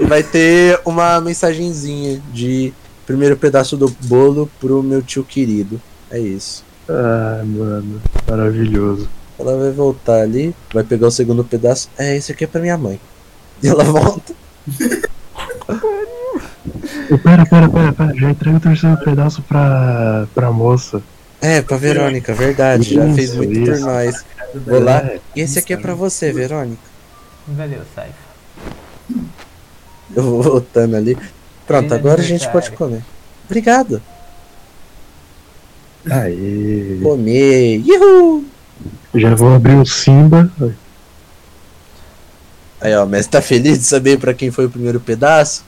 E 0.00 0.04
vai 0.04 0.22
ter 0.22 0.80
uma 0.84 1.20
mensagenzinha 1.20 2.20
de 2.32 2.72
primeiro 3.06 3.36
pedaço 3.36 3.76
do 3.76 3.88
bolo 4.04 4.50
pro 4.60 4.82
meu 4.82 5.00
tio 5.02 5.22
querido. 5.24 5.80
É 6.10 6.18
isso. 6.18 6.64
Ah, 6.88 7.42
mano, 7.44 8.00
maravilhoso. 8.28 9.08
Ela 9.38 9.56
vai 9.56 9.70
voltar 9.70 10.22
ali, 10.22 10.54
vai 10.72 10.82
pegar 10.82 11.08
o 11.08 11.10
segundo 11.10 11.44
pedaço. 11.44 11.88
É, 11.98 12.16
esse 12.16 12.32
aqui 12.32 12.44
é 12.44 12.46
pra 12.46 12.60
minha 12.60 12.76
mãe. 12.78 13.00
E 13.62 13.68
ela 13.68 13.84
volta. 13.84 14.34
Pera, 17.22 17.46
pera, 17.46 17.68
pera, 17.68 17.92
pera, 17.92 18.14
já 18.14 18.30
entrega 18.30 18.56
o 18.56 18.60
terceiro 18.60 18.96
pedaço 18.98 19.40
pra, 19.42 20.26
pra 20.34 20.50
moça. 20.52 21.02
É, 21.40 21.62
pra 21.62 21.76
Verônica, 21.76 22.34
verdade. 22.34 22.94
Já 22.94 23.02
fez 23.14 23.30
Isso, 23.30 23.36
muito 23.38 23.60
por 23.60 23.72
isso. 23.72 23.86
nós. 23.86 24.24
Vou 24.54 24.80
lá. 24.82 24.98
É, 24.98 25.20
E 25.34 25.40
esse 25.40 25.58
aqui 25.58 25.72
é 25.72 25.76
pra 25.76 25.94
você, 25.94 26.32
Verônica. 26.32 26.80
Valeu, 27.48 27.80
Saifa. 27.94 28.14
Eu 30.14 30.22
vou 30.22 30.42
voltando 30.42 30.96
ali. 30.96 31.16
Pronto, 31.66 31.88
Feliz 31.88 31.92
agora 31.92 32.20
a 32.20 32.24
gente 32.24 32.48
pode 32.50 32.70
comer. 32.72 33.02
Obrigado. 33.44 34.00
Aê. 36.10 36.98
Comer. 37.02 37.82
Uhul! 37.86 38.44
Já 39.14 39.34
vou 39.34 39.54
abrir 39.54 39.76
o 39.76 39.84
Simba. 39.86 40.50
Aí, 42.80 42.94
ó, 42.94 43.06
mas 43.06 43.26
tá 43.26 43.40
feliz 43.42 43.78
de 43.78 43.84
saber 43.84 44.18
pra 44.18 44.34
quem 44.34 44.50
foi 44.50 44.66
o 44.66 44.70
primeiro 44.70 45.00
pedaço? 45.00 45.64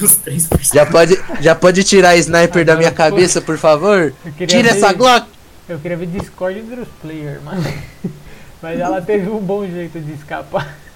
Os 0.00 0.16
três 0.16 0.48
Já 0.72 0.86
pode, 0.86 1.22
já 1.40 1.54
pode 1.54 1.84
tirar 1.84 2.10
a 2.10 2.16
sniper 2.16 2.64
da 2.64 2.76
minha 2.76 2.90
cabeça, 2.90 3.42
por 3.42 3.58
favor? 3.58 4.14
Tira 4.46 4.62
ver- 4.62 4.76
essa 4.78 4.92
Glock! 4.92 5.26
Eu 5.68 5.78
queria 5.78 5.96
ver 5.98 6.06
Discord 6.06 6.58
entre 6.58 6.80
os 6.80 6.88
players, 7.02 7.42
mano. 7.42 7.62
Mas 8.62 8.78
ela 8.78 9.02
teve 9.02 9.28
um 9.28 9.40
bom 9.40 9.66
jeito 9.66 9.98
de 10.00 10.12
escapar. 10.12 10.76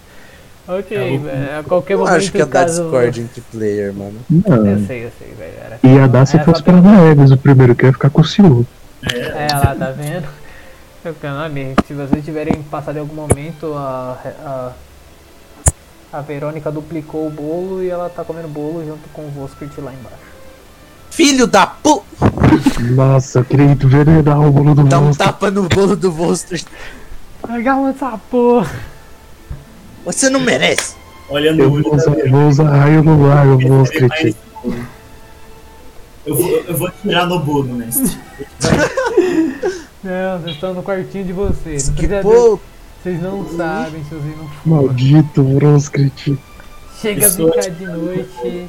Ok, 0.68 0.97
É, 0.97 1.12
o- 1.16 1.20
velho, 1.20 1.58
a 1.60 1.62
qualquer 1.62 1.94
Eu 1.94 1.99
momento 2.00 2.16
acho 2.16 2.32
que 2.32 2.38
ia 2.38 2.44
dar 2.47 2.65
caso... 2.65 2.82
Discord 2.82 3.20
entre 3.20 3.40
player, 3.52 3.94
mano. 3.94 4.18
Não. 4.28 4.66
Eu 4.66 4.84
sei, 4.84 5.04
eu 5.04 5.12
sei, 5.16 5.28
velho. 5.38 5.52
Era 5.65 5.78
Ia 5.81 6.08
dar 6.08 6.26
se 6.26 6.34
era 6.34 6.44
fosse 6.44 6.60
pra 6.60 6.81
Naeves 6.81 7.31
o 7.31 7.36
primeiro, 7.36 7.76
que 7.76 7.86
ia 7.86 7.92
ficar 7.92 8.10
com 8.10 8.20
o 8.20 8.24
ciúme. 8.24 8.66
É, 9.04 9.47
lá, 9.54 9.76
tá 9.76 9.92
vendo? 9.92 10.26
Eu 11.04 11.15
quero 11.15 11.36
amigo, 11.36 11.76
se 11.86 11.94
vocês 11.94 12.24
tiverem 12.24 12.60
passado 12.65 12.97
em 12.97 12.99
algum 12.99 13.15
momento, 13.15 13.74
a, 13.76 14.18
a, 14.44 16.18
a 16.18 16.20
Verônica 16.22 16.68
duplicou 16.72 17.28
o 17.28 17.31
bolo 17.31 17.81
e 17.81 17.88
ela 17.88 18.08
tá 18.10 18.24
comendo 18.24 18.49
bolo 18.49 18.84
junto 18.84 19.08
com 19.12 19.22
o 19.22 19.31
Voskrit 19.31 19.81
lá 19.81 19.92
embaixo. 19.92 20.18
Filho 21.12 21.47
da 21.47 21.65
pu... 21.65 22.04
Nossa, 22.97 23.38
eu 23.38 23.44
queria 23.44 23.66
envenenar 23.66 24.40
o 24.40 24.50
bolo 24.50 24.74
do 24.74 24.82
Dá 24.82 24.99
um 24.99 25.12
tapa 25.12 25.49
no 25.49 25.68
bolo 25.68 25.94
do 25.94 26.10
monstro. 26.10 26.58
Agarra 27.42 27.90
essa 27.90 28.19
porra! 28.31 28.70
Você 30.04 30.31
não 30.31 30.40
merece. 30.40 30.94
Olha 31.28 31.52
no 31.52 31.62
Eu 31.65 31.72
olho 31.72 31.83
vou 31.83 31.97
da 31.97 31.97
usar, 31.99 32.31
vou 32.31 32.49
usar 32.49 32.69
raio 32.70 33.02
no 33.02 33.83
escrever. 33.83 34.35
bolo. 34.62 34.86
Eu 36.24 36.35
vou, 36.36 36.49
eu 36.49 36.76
vou 36.76 36.90
tirar 37.02 37.26
no 37.26 37.38
bolo, 37.40 37.72
mestre. 37.74 38.19
Não, 40.02 40.40
vocês 40.40 40.54
estão 40.54 40.74
no 40.74 40.83
quartinho 40.83 41.24
de 41.24 41.33
vocês. 41.33 41.88
Não 41.88 41.94
Vocês 43.02 43.22
não 43.22 43.56
sabem 43.56 44.02
se 44.04 44.10
vocês 44.15 44.36
não 44.36 44.49
forem. 44.49 44.86
Maldito 44.86 45.42
Bronscrit. 45.42 46.38
Chega 47.01 47.26
a 47.26 47.31
ficar 47.31 47.70
de 47.70 47.85
noite 47.86 48.69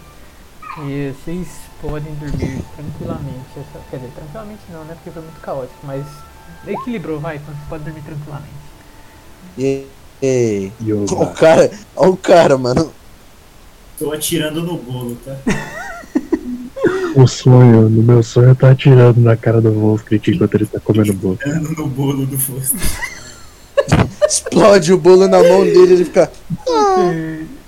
e 0.84 1.14
vocês 1.14 1.48
podem 1.82 2.14
dormir 2.16 2.62
tranquilamente. 2.76 3.46
Quer 3.90 3.98
dizer, 3.98 4.12
tranquilamente 4.16 4.62
não, 4.72 4.84
né? 4.86 4.94
Porque 4.96 5.12
foi 5.12 5.22
muito 5.22 5.40
caótico, 5.42 5.80
mas 5.84 6.04
equilibrou, 6.74 7.20
vai, 7.20 7.38
então 7.38 7.54
você 7.54 7.62
pode 7.70 7.84
dormir 7.84 8.02
tranquilamente. 8.02 8.54
E 9.58 10.72
eu 10.86 11.04
O 11.06 11.28
cara, 11.34 11.72
olha 11.96 12.12
o 12.12 12.18
cara, 12.18 12.58
mano. 12.58 12.92
Tô 14.00 14.12
atirando 14.12 14.62
no 14.64 14.78
bolo, 14.78 15.18
tá? 15.26 15.36
O 17.16 17.28
sonho, 17.28 17.90
no 17.90 18.04
meu 18.04 18.22
sonho, 18.22 18.56
tá 18.56 18.70
atirando 18.72 19.20
na 19.20 19.36
cara 19.36 19.60
do 19.60 19.72
Wolfcrit 19.72 20.32
enquanto 20.32 20.54
ele 20.56 20.66
tá 20.68 20.80
comendo 20.80 21.14
bolo. 21.14 21.38
Atirando 21.42 21.72
no 21.72 21.88
bolo 21.88 22.26
do 22.28 22.38
Foster. 22.38 22.80
Explode 24.28 24.94
o 24.94 24.98
bolo 24.98 25.28
na 25.28 25.42
mão 25.42 25.64
dele 25.64 25.94
ele 25.94 26.06
fica. 26.06 26.32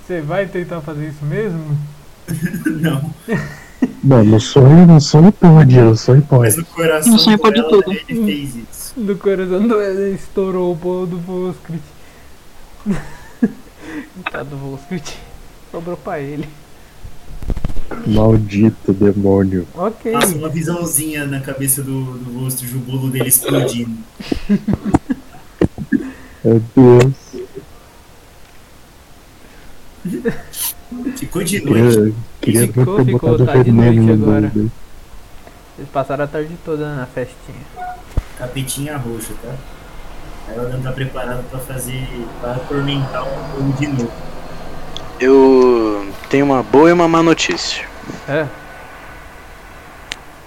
Você- 0.06 0.20
vai 0.22 0.46
tentar 0.46 0.80
fazer 0.80 1.08
isso 1.08 1.24
mesmo? 1.24 1.78
Não, 2.80 3.12
Mano, 4.04 4.32
no 4.32 4.40
sonho, 4.40 4.86
no 4.86 5.00
sonho 5.00 5.32
pode, 5.32 5.80
no 5.80 5.96
sonho 5.96 6.24
mas 6.30 6.54
pode. 6.54 6.56
no 6.58 6.64
coração 6.66 7.12
No 7.12 7.18
sonho 7.18 7.38
pode 7.38 7.54
dela, 7.56 7.70
tudo. 7.70 7.92
ele 7.92 8.24
fez 8.24 8.54
isso. 8.56 8.79
Do 8.96 9.16
coração 9.16 9.66
do 9.66 9.80
Eden 9.80 10.14
estourou 10.14 10.72
o 10.72 10.74
bolo 10.74 11.06
do 11.06 11.18
Voskrit. 11.18 11.82
Coitado 14.14 14.50
do 14.50 14.56
Voskrit. 14.56 15.16
Sobrou 15.70 15.96
pra 15.96 16.18
ele. 16.18 16.48
Maldito 18.06 18.92
demônio. 18.92 19.66
Ok. 19.74 20.12
Passa 20.12 20.34
uma 20.36 20.48
visãozinha 20.48 21.26
na 21.26 21.40
cabeça 21.40 21.82
do, 21.82 22.18
do 22.18 22.40
rosto 22.40 22.64
de 22.64 22.76
o 22.76 22.80
bolo 22.80 23.10
dele 23.10 23.28
explodindo. 23.28 23.96
Meu 26.44 26.62
Deus. 26.74 27.14
Ficou 31.16 31.44
de 31.44 31.60
noite. 31.60 32.14
Queria, 32.40 32.66
queria 32.66 32.66
Ficou, 32.72 33.04
ficou, 33.04 33.44
tá 33.44 33.62
de 33.62 33.70
noite 33.70 34.10
agora. 34.10 34.50
Vocês 34.50 35.88
passaram 35.92 36.24
a 36.24 36.28
tarde 36.28 36.56
toda 36.64 36.96
na 36.96 37.06
festinha. 37.06 37.99
Capetinha 38.40 38.96
roxa, 38.96 39.34
tá? 39.42 39.54
Ela 40.48 40.70
não 40.70 40.80
tá 40.80 40.92
preparada 40.92 41.44
pra 41.50 41.60
fazer. 41.60 42.08
pra 42.40 42.52
atormentar 42.52 43.22
o 43.22 43.42
bolo 43.52 43.72
de 43.74 43.86
novo. 43.86 44.12
Eu 45.20 46.10
tenho 46.30 46.46
uma 46.46 46.62
boa 46.62 46.88
e 46.88 46.92
uma 46.92 47.06
má 47.06 47.22
notícia. 47.22 47.86
É? 48.26 48.46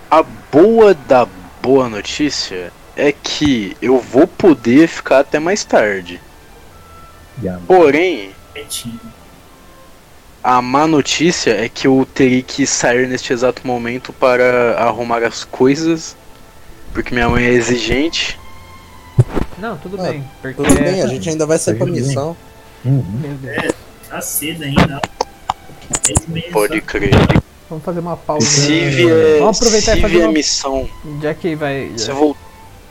A 0.09 0.23
boa 0.51 0.95
da 0.95 1.27
boa 1.61 1.87
notícia 1.87 2.73
é 2.95 3.11
que 3.11 3.77
eu 3.79 3.99
vou 3.99 4.25
poder 4.25 4.87
ficar 4.87 5.19
até 5.19 5.39
mais 5.39 5.63
tarde. 5.63 6.19
Porém, 7.67 8.31
a 10.43 10.61
má 10.61 10.87
notícia 10.87 11.51
é 11.51 11.69
que 11.69 11.87
eu 11.87 12.07
terei 12.13 12.41
que 12.41 12.65
sair 12.65 13.07
neste 13.07 13.31
exato 13.31 13.65
momento 13.65 14.11
para 14.11 14.75
arrumar 14.77 15.23
as 15.23 15.43
coisas, 15.43 16.15
porque 16.93 17.13
minha 17.13 17.27
mãe 17.29 17.43
é 17.45 17.49
exigente. 17.51 18.39
Não, 19.57 19.77
tudo 19.77 19.99
Ah, 20.01 20.09
bem. 20.09 20.23
Porque. 20.41 20.61
Tudo 20.63 20.75
bem, 20.75 21.01
a 21.01 21.07
gente 21.07 21.29
ainda 21.29 21.45
vai 21.45 21.57
sair 21.57 21.75
pra 21.75 21.85
missão. 21.87 22.35
Uhum. 22.85 23.03
Meu 23.21 23.33
Deus. 23.35 23.73
Tá 24.09 24.21
cedo 24.21 24.63
ainda. 24.63 25.01
Pode 26.51 26.81
crer. 26.81 27.11
Vamos 27.69 27.83
fazer 27.85 27.99
uma 27.99 28.17
pausa. 28.17 28.45
Se 28.45 28.67
vier, 28.89 29.39
Vamos 29.39 29.57
aproveitar 29.57 29.93
se 29.93 29.97
e 29.97 30.01
fazer 30.01 30.13
vier 30.15 30.27
uma. 30.27 30.33
missão, 30.33 30.87
Já 31.21 31.33
que 31.33 31.55
vai. 31.55 31.89
você 31.95 32.11
voltou 32.11 32.37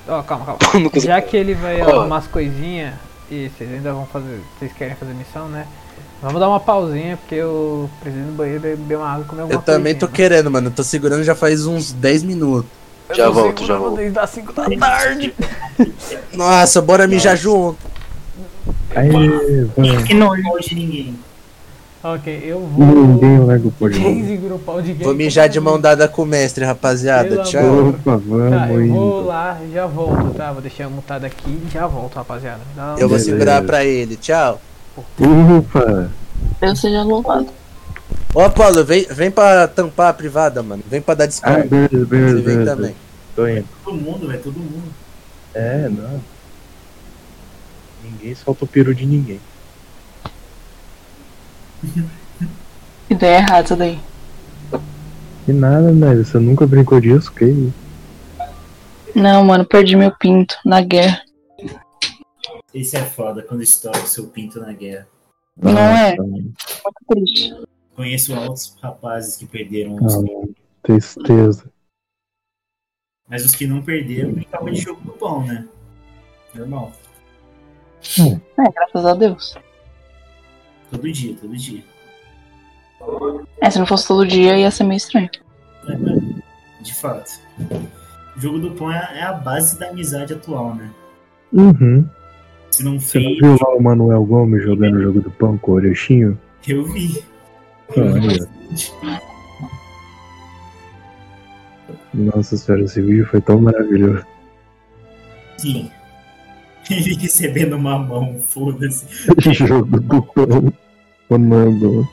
Ó, 0.09 0.23
calma, 0.23 0.57
calma. 0.59 0.91
coisa- 0.91 1.07
Já 1.07 1.21
que 1.21 1.37
ele 1.37 1.55
vai 1.55 1.81
Ó. 1.81 2.01
arrumar 2.01 2.19
as 2.19 2.27
coisinhas 2.27 2.95
e 3.31 3.49
vocês 3.57 3.71
ainda 3.73 3.93
vão 3.93 4.07
fazer. 4.07 4.41
Vocês 4.59 4.73
querem 4.73 4.97
fazer 4.97 5.13
missão, 5.15 5.49
né? 5.49 5.67
Vamos 6.21 6.41
dar 6.41 6.49
uma 6.49 6.61
pausinha 6.61 7.17
porque 7.17 7.35
eu 7.37 7.89
preciso 8.01 8.23
ir 8.23 8.27
no 8.27 8.33
banheiro 8.33 8.61
beber 8.61 8.97
uma 8.97 9.09
água 9.11 9.25
e 9.25 9.29
comer 9.29 9.43
alguma 9.43 9.59
Eu 9.61 9.63
também 9.63 9.95
tô 9.95 10.07
coisinha. 10.07 10.29
querendo, 10.29 10.51
mano. 10.51 10.69
Eu 10.69 10.73
tô 10.73 10.83
segurando 10.85 11.23
já 11.25 11.35
faz 11.35 11.67
uns 11.67 11.93
10 11.93 12.23
minutos. 12.23 12.71
Eu 13.13 13.17
Já 13.17 13.31
volto, 13.31 13.65
já 13.67 13.77
volto. 13.77 13.97
Desde 13.97 14.19
as 14.19 14.31
5 14.31 14.53
da 14.53 14.69
tarde. 14.71 15.35
Nossa, 16.35 16.81
bora 16.83 17.07
mijar 17.07 17.37
junto. 17.37 17.79
Vai. 18.95 19.09
Que. 20.07 20.15
Não 20.15 20.35
de 20.69 20.75
ninguém. 20.75 21.15
Ok, 22.05 22.43
eu 22.45 22.59
vou. 22.61 22.85
Ninguém 22.87 23.39
larga 23.39 23.69
o 23.69 23.71
de 24.83 24.93
gay? 24.93 25.05
Vou 25.05 25.15
mijar 25.15 25.49
de 25.49 25.61
mão 25.61 25.81
dada 25.81 26.09
com 26.09 26.23
o 26.23 26.27
mestre, 26.27 26.65
rapaziada. 26.65 27.29
Pelo 27.29 27.43
Tchau. 27.45 27.61
amor. 27.63 27.89
Opa, 27.91 28.17
vamos 28.17 28.51
Tá, 28.51 28.69
eu 28.69 28.73
vou 28.73 28.83
indo. 28.83 29.27
lá, 29.27 29.59
já 29.73 29.87
volto, 29.87 30.35
tá? 30.35 30.51
Vou 30.53 30.61
deixar 30.61 30.89
mutado 30.89 31.25
aqui 31.25 31.49
e 31.65 31.71
já 31.73 31.87
volto, 31.87 32.17
rapaziada. 32.17 32.61
Um- 32.77 32.81
Eu 32.95 33.09
vou 33.09 33.09
Beleza. 33.11 33.25
segurar 33.25 33.63
pra 33.63 33.85
ele. 33.85 34.17
Tchau. 34.17 34.61
Opa! 34.97 36.11
Deus 36.61 36.81
seja 36.81 37.03
louvado. 37.05 37.47
Ó, 38.35 38.49
Paulo, 38.49 38.85
vem, 38.85 39.05
vem 39.11 39.31
pra 39.31 39.69
tampar 39.69 40.09
a 40.11 40.13
privada, 40.15 40.63
mano. 40.63 40.83
Vem 40.89 41.01
pra 41.03 41.15
dar 41.15 41.25
Ah, 41.25 41.27
descarga. 41.27 41.65
beleza, 41.69 42.07
beleza, 42.07 42.37
Você 42.37 42.43
vem 42.43 42.57
beleza. 42.57 42.77
também. 42.77 42.95
Tô 43.37 43.47
indo. 43.49 43.69
Todo 43.85 43.97
mundo, 43.97 44.29
velho, 44.29 44.43
todo 44.43 44.59
mundo. 44.59 44.93
É, 45.55 45.89
não. 45.89 46.21
Ninguém 48.05 48.35
solta 48.35 48.65
o 48.65 48.69
peru 48.69 48.95
de 48.95 49.07
ninguém. 49.07 49.41
Ideia 53.11 53.39
errada 53.39 53.65
isso 53.65 53.77
daí. 53.77 54.01
Que 55.45 55.53
nada, 55.53 55.91
né? 55.93 56.15
Você 56.17 56.39
nunca 56.39 56.67
brincou 56.67 57.01
disso, 57.01 57.33
que 57.33 57.45
isso? 57.45 57.75
Não, 59.15 59.45
mano, 59.45 59.65
perdi 59.65 59.95
meu 59.97 60.11
pinto 60.17 60.57
na 60.65 60.81
guerra. 60.81 61.21
Esse 62.73 62.97
é 62.97 63.03
foda 63.05 63.43
quando 63.43 63.63
estoura 63.63 63.99
o 64.01 64.07
seu 64.07 64.25
pinto 64.29 64.59
na 64.61 64.73
guerra. 64.73 65.07
Não 65.61 65.79
é? 65.79 66.15
Nossa, 66.17 66.23
Muito 66.23 66.55
triste. 67.09 67.55
Conheço 67.95 68.35
altos 68.35 68.77
rapazes 68.83 69.37
que 69.37 69.47
perderam 69.47 69.97
os 69.97 70.15
Ah, 70.15 70.49
tristeza. 70.83 71.71
Mas 73.29 73.45
os 73.45 73.55
que 73.55 73.67
não 73.67 73.83
perderam 73.83 74.33
brincavam 74.33 74.71
de 74.71 74.81
jogo 74.81 75.01
do 75.03 75.13
pão, 75.13 75.47
né? 75.47 75.67
Normal. 76.55 76.93
É, 78.19 78.71
graças 78.73 79.07
a 79.07 79.15
Deus. 79.15 79.57
Todo 80.91 81.11
dia, 81.11 81.37
todo 81.41 81.57
dia. 81.57 81.85
É, 83.61 83.71
se 83.71 83.79
não 83.79 83.87
fosse 83.87 84.09
todo 84.09 84.27
dia 84.27 84.57
ia 84.57 84.71
ser 84.71 84.85
meio 84.85 84.97
estranho. 84.97 85.31
É? 85.89 86.83
De 86.83 86.95
fato. 86.95 87.41
O 88.37 88.41
jogo 88.41 88.59
do 88.59 88.73
pão 88.73 88.93
é 88.93 89.19
é 89.19 89.23
a 89.23 89.33
base 89.33 89.79
da 89.79 89.89
amizade 89.89 90.33
atual, 90.33 90.75
né? 90.75 90.91
Uhum. 91.53 92.09
Se 92.71 92.83
não 92.83 92.99
Você 92.99 93.19
não 93.19 93.29
fez, 93.29 93.39
viu 93.39 93.57
lá 93.61 93.77
o 93.77 93.83
Manuel 93.83 94.25
Gomes 94.25 94.63
jogando 94.63 94.97
o 94.97 95.03
jogo 95.03 95.21
do 95.21 95.31
pão 95.31 95.59
com 95.59 95.73
o 95.73 95.75
Orechinho? 95.75 96.39
eu 96.67 96.85
vi. 96.85 97.23
Nossa 102.15 102.57
senhora, 102.57 102.85
esse 102.85 103.01
vídeo 103.01 103.27
foi 103.27 103.41
tão 103.41 103.61
maravilhoso. 103.61 104.25
Sim. 105.59 105.91
Ele 106.91 107.15
recebendo 107.15 107.75
uma 107.75 107.99
mão, 107.99 108.39
foda-se. 108.41 109.07
jogo 109.53 110.01
do. 110.01 110.73
Manuel 111.31 111.73
Gomes. 111.79 112.09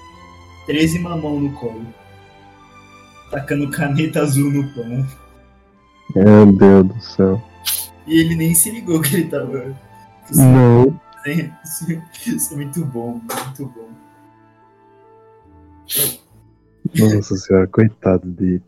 13 0.68 1.00
mamão 1.00 1.40
no 1.40 1.52
colo. 1.54 1.86
Tacando 3.32 3.70
caneta 3.70 4.22
azul 4.22 4.52
no 4.52 4.64
pão. 4.74 5.06
Meu 6.16 6.46
Deus 6.54 6.88
do 6.88 7.02
céu. 7.02 7.44
E 8.08 8.20
ele 8.20 8.36
nem 8.36 8.56
se 8.56 8.72
ligou 8.72 9.02
que 9.02 9.16
ele 9.16 9.26
tava. 9.26 9.76
Não. 10.36 11.00
Isso 12.26 12.54
é 12.54 12.56
muito 12.56 12.86
bom, 12.86 13.20
muito 13.46 13.66
bom. 13.66 13.90
Nossa 16.98 17.36
senhora, 17.36 17.68
coitado 17.68 18.28
dele. 18.28 18.64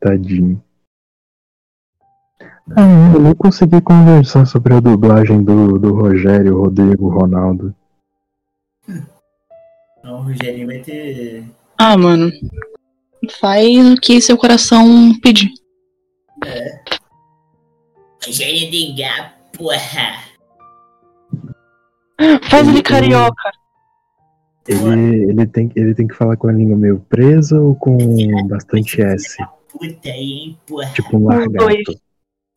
Tadinho. 0.00 0.62
Ah, 2.76 3.12
eu 3.14 3.20
nem 3.20 3.34
consegui 3.34 3.80
conversar 3.80 4.46
sobre 4.46 4.74
a 4.74 4.80
dublagem 4.80 5.42
do, 5.42 5.78
do 5.78 5.94
Rogério, 5.94 6.58
Rodrigo, 6.58 7.08
Ronaldo. 7.08 7.74
Então 9.98 10.20
o 10.20 10.22
Rogerinho 10.22 10.66
vai 10.66 10.78
ter. 10.78 11.44
Ah, 11.78 11.96
mano. 11.96 12.30
Faz 13.40 13.92
o 13.92 13.96
que 13.96 14.20
seu 14.20 14.36
coração 14.36 15.18
pedir. 15.20 15.50
Rogério 18.24 18.70
de 18.70 18.94
porra. 19.56 20.24
Faz 22.50 22.68
ele 22.68 22.82
carioca. 22.82 23.63
Ele, 24.66 25.30
ele, 25.30 25.46
tem, 25.46 25.70
ele 25.76 25.94
tem 25.94 26.06
que 26.06 26.14
falar 26.14 26.36
com 26.36 26.48
a 26.48 26.52
língua 26.52 26.76
meio 26.76 27.00
presa 27.08 27.60
ou 27.60 27.74
com 27.74 27.98
bastante 28.48 29.02
S? 29.02 29.36
Puta 29.68 30.08
aí, 30.08 30.32
hein, 30.32 30.58
porra. 30.66 30.90
Tipo 30.92 31.18
um 31.18 31.26
largato. 31.26 31.52
dois. 31.52 31.84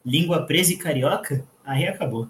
Língua 0.05 0.45
presa 0.45 0.73
e 0.73 0.77
carioca? 0.77 1.43
Aí 1.65 1.87
acabou. 1.87 2.27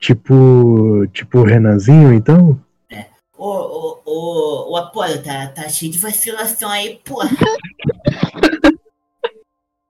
Tipo. 0.00 1.06
Tipo 1.12 1.38
o 1.38 1.44
Renanzinho, 1.44 2.12
então? 2.12 2.60
Ô, 3.36 3.50
ô, 3.50 4.00
ô, 4.06 4.72
o 4.72 4.76
Apolo, 4.76 5.22
tá, 5.22 5.48
tá 5.48 5.68
cheio 5.68 5.90
de 5.92 5.98
vacilação 5.98 6.70
aí, 6.70 7.00
porra. 7.04 7.28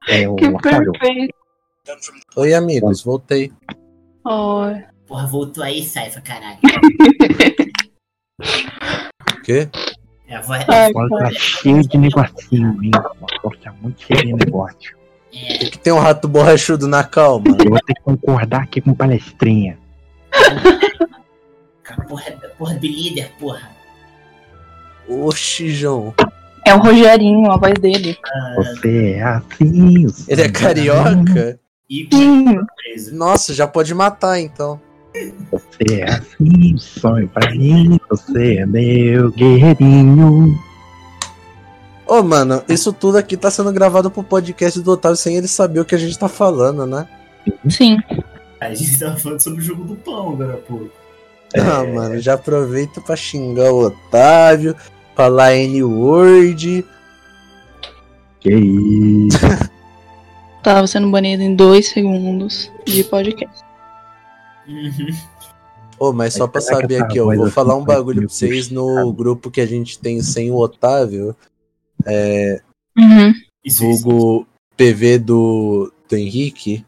É 0.06 0.28
o 0.28 0.36
Que 0.36 0.50
perfeito. 0.58 1.34
Oi, 2.36 2.52
amigos, 2.52 3.02
voltei. 3.02 3.50
Oh, 4.22 4.66
Porra, 5.06 5.26
voltou 5.26 5.64
aí, 5.64 5.82
Saifa, 5.82 6.20
caralho. 6.20 6.58
O 9.44 9.46
quê? 9.46 9.68
É 10.26 10.36
a 10.36 10.40
voz. 10.40 10.64
ai, 10.66 10.90
tá 10.90 11.30
cheio 11.32 11.86
de 11.86 11.98
negocinho, 11.98 12.82
hein? 12.82 12.90
O 13.20 13.26
Apollo 13.36 13.56
tá 13.62 13.74
muito 13.82 14.02
cheio 14.02 14.24
de 14.24 14.32
negócio. 14.32 14.96
É, 15.34 15.58
Tem 15.58 15.70
que 15.70 15.78
ter 15.78 15.92
um 15.92 15.98
rato 15.98 16.26
borrachudo 16.26 16.88
na 16.88 17.04
calma. 17.04 17.44
Eu 17.48 17.68
vou 17.68 17.78
ter 17.84 17.92
que 17.92 18.00
concordar 18.02 18.62
aqui 18.62 18.80
com 18.80 18.94
palestrinha. 18.94 19.76
a 21.86 22.02
porra, 22.04 22.32
porra 22.56 22.74
do 22.76 22.86
líder, 22.86 23.30
porra. 23.38 23.68
Oxi, 25.06 25.68
João. 25.68 26.14
É 26.66 26.74
o 26.74 26.78
Rogerinho, 26.78 27.50
a 27.52 27.58
voz 27.58 27.74
dele. 27.74 28.16
Ah, 28.26 28.54
Você 28.56 29.12
é 29.16 29.22
assim. 29.22 30.06
Ele 30.26 30.40
é 30.40 30.48
carioca? 30.48 31.60
e 31.90 32.08
Sim. 32.10 32.60
Nossa, 33.12 33.52
já 33.52 33.66
pode 33.66 33.92
matar 33.92 34.40
então. 34.40 34.80
Você 35.50 36.00
é 36.00 36.10
assim, 36.10 36.76
sonho 36.76 37.28
pra 37.28 37.50
mim. 37.52 38.00
Você 38.10 38.58
é 38.58 38.66
meu 38.66 39.30
guerreirinho. 39.30 40.58
Ô, 42.06 42.22
mano, 42.22 42.62
isso 42.68 42.92
tudo 42.92 43.16
aqui 43.16 43.36
tá 43.36 43.50
sendo 43.50 43.72
gravado 43.72 44.10
pro 44.10 44.24
podcast 44.24 44.80
do 44.80 44.90
Otávio 44.90 45.16
sem 45.16 45.36
ele 45.36 45.48
saber 45.48 45.80
o 45.80 45.84
que 45.84 45.94
a 45.94 45.98
gente 45.98 46.18
tá 46.18 46.28
falando, 46.28 46.84
né? 46.84 47.08
Sim. 47.68 47.98
A 48.60 48.74
gente 48.74 48.98
tava 48.98 49.16
falando 49.16 49.40
sobre 49.40 49.60
o 49.60 49.62
jogo 49.62 49.84
do 49.84 49.96
pão 49.96 50.32
agora, 50.32 50.56
pô. 50.56 50.88
Ah, 51.56 51.84
mano, 51.84 52.20
já 52.20 52.34
aproveita 52.34 53.00
pra 53.00 53.14
xingar 53.14 53.72
o 53.72 53.86
Otávio, 53.86 54.74
falar 55.14 55.54
N-word. 55.54 56.84
Que 58.40 58.54
isso. 58.54 59.38
Tava 60.62 60.86
sendo 60.86 61.10
banido 61.10 61.42
em 61.42 61.54
dois 61.54 61.88
segundos 61.88 62.70
de 62.84 63.04
podcast. 63.04 63.63
Uhum. 64.66 65.08
Ô, 65.98 66.12
mas 66.12 66.34
só 66.34 66.46
pra 66.46 66.60
saber 66.60 66.94
essa 66.96 67.04
aqui, 67.04 67.18
eu 67.18 67.26
vou 67.26 67.50
falar 67.50 67.76
um 67.76 67.84
bagulho 67.84 68.20
pra 68.22 68.28
vocês 68.28 68.70
no 68.70 69.12
grupo 69.12 69.50
que 69.50 69.60
a 69.60 69.66
gente 69.66 69.98
tem 69.98 70.20
sem 70.20 70.50
o 70.50 70.56
Otávio. 70.56 71.36
É, 72.04 72.60
Uhum. 72.96 73.32
Vulgo 73.76 74.46
PV 74.76 75.18
do, 75.18 75.92
do 76.08 76.16
Henrique. 76.16 76.84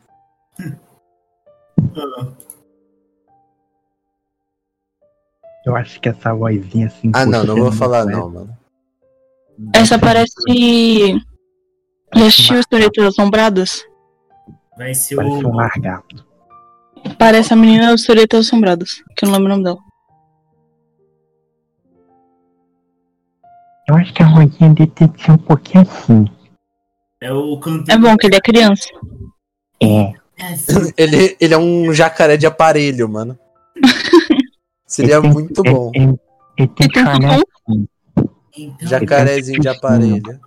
Eu 5.65 5.75
acho 5.75 6.01
que 6.01 6.09
essa 6.09 6.33
vozinha 6.33 6.87
assim. 6.87 7.11
Ah, 7.13 7.27
não, 7.27 7.45
não 7.45 7.57
vou 7.57 7.73
falar 7.73 8.05
né? 8.05 8.13
não, 8.13 8.31
mano. 8.31 8.59
Essa 9.75 9.99
parece. 9.99 10.33
Já 12.15 12.27
assistiu 12.27 12.61
Historietas 12.61 13.05
Assombradas? 13.07 13.85
Vai 14.77 14.95
ser 14.95 15.17
Parece 15.17 15.45
um 15.45 15.49
o. 15.49 15.57
largato. 15.57 16.25
Parece 17.19 17.53
a 17.53 17.57
menina 17.57 17.91
das 17.91 18.01
Historietas 18.01 18.47
Assombradas, 18.47 19.03
que 19.17 19.25
eu 19.25 19.29
não 19.29 19.39
lembro 19.39 19.47
o 19.47 19.57
nome 19.57 19.65
dela. 19.65 19.79
Eu 23.89 23.95
acho 23.95 24.13
que 24.13 24.23
a 24.23 24.29
vozinha 24.29 24.75
dele 24.75 24.91
tem 24.91 25.09
que 25.09 25.23
ser 25.23 25.31
um 25.33 25.39
pouquinho 25.39 25.83
assim. 25.83 26.25
É 27.21 27.33
o. 27.33 27.61
É 27.89 27.97
bom 27.97 28.17
que 28.17 28.27
ele 28.27 28.37
é 28.37 28.41
criança. 28.41 28.89
É. 29.81 30.13
É. 30.39 30.55
Ele, 30.99 31.35
ele 31.41 31.55
é 31.55 31.57
um 31.57 31.95
jacaré 31.95 32.37
de 32.37 32.47
aparelho, 32.47 33.09
mano. 33.09 33.39
Seria 34.87 35.21
tem- 35.21 35.33
muito 35.33 35.63
bom. 35.63 35.91
Ele, 35.95 36.69
tem 36.69 36.89
que 36.89 37.01
um 37.01 37.05
falar 37.05 37.39
som. 37.39 37.87
Então, 38.55 38.89
Jacarezinho 38.89 39.61
de 39.61 39.69
aparelho. 39.69 40.41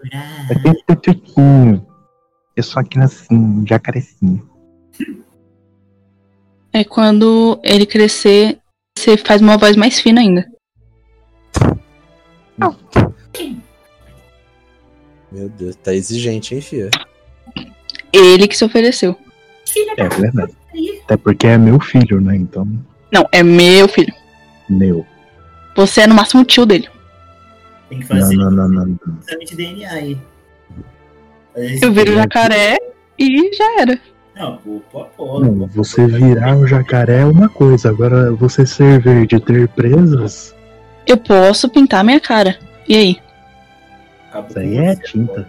Eu 0.49 0.61
tenho 0.61 0.75
tutuquinho. 0.85 1.85
Eu 2.55 2.63
sou 2.63 2.81
aqui 2.81 2.99
assim, 2.99 3.35
um 3.35 3.65
jacarecinho. 3.67 4.47
É 6.71 6.83
quando 6.83 7.59
ele 7.63 7.85
crescer, 7.85 8.59
você 8.97 9.17
faz 9.17 9.41
uma 9.41 9.57
voz 9.57 9.75
mais 9.75 9.99
fina 9.99 10.21
ainda. 10.21 10.45
Meu 15.31 15.47
Deus, 15.49 15.75
tá 15.75 15.93
exigente, 15.93 16.55
hein, 16.55 16.61
fia? 16.61 16.89
Ele 18.11 18.47
que 18.47 18.57
se 18.57 18.65
ofereceu. 18.65 19.15
É 19.97 20.09
verdade. 20.09 20.53
Até 21.03 21.17
porque 21.17 21.45
é 21.47 21.57
meu 21.57 21.79
filho, 21.79 22.19
né? 22.19 22.35
Então, 22.35 22.67
Não, 23.11 23.27
é 23.31 23.43
meu 23.43 23.87
filho. 23.87 24.13
meu. 24.69 25.05
Você 25.75 26.01
é 26.01 26.07
no 26.07 26.15
máximo 26.15 26.43
tio 26.43 26.65
dele. 26.65 26.89
Tem 27.89 27.99
que 27.99 28.11
Não, 28.13 28.19
fazer 28.21 28.35
não, 28.35 28.51
não, 28.51 28.67
não. 28.67 28.85
não. 28.85 29.39
de 29.45 29.55
DNA 29.55 29.91
aí. 29.91 30.17
Eu 31.81 31.91
viro 31.91 32.13
jacaré 32.15 32.77
e 33.17 33.53
já 33.55 33.81
era. 33.81 33.99
Não, 34.39 34.55
pô, 34.55 34.81
pô, 34.89 35.05
pô. 35.17 35.39
Não, 35.41 35.67
você 35.67 36.07
virar 36.07 36.55
um 36.55 36.65
jacaré 36.65 37.19
é 37.21 37.25
uma 37.25 37.49
coisa, 37.49 37.89
agora 37.89 38.31
você 38.31 38.65
ser 38.65 39.01
verde 39.01 39.35
e 39.35 39.39
ter 39.39 39.67
presas, 39.67 40.55
Eu 41.05 41.17
posso 41.17 41.67
pintar 41.67 42.05
minha 42.05 42.21
cara. 42.21 42.57
E 42.87 42.95
aí? 42.95 43.17
Acabou 44.29 44.49
isso 44.49 44.59
aí 44.59 44.77
é 44.77 44.95
tinta. 44.95 45.47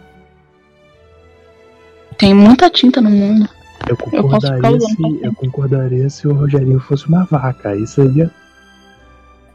Tem 2.19 2.35
muita 2.35 2.69
tinta 2.69 3.01
no 3.01 3.11
mundo. 3.11 3.49
Eu 3.89 3.97
concordaria, 3.97 4.71
usando 4.77 4.97
se, 4.97 5.21
eu 5.25 5.35
concordaria 5.35 6.11
se 6.11 6.27
o 6.29 6.35
Rogerinho 6.35 6.81
fosse 6.81 7.07
uma 7.07 7.25
vaca. 7.25 7.71
Aí 7.71 7.87
seria. 7.87 8.31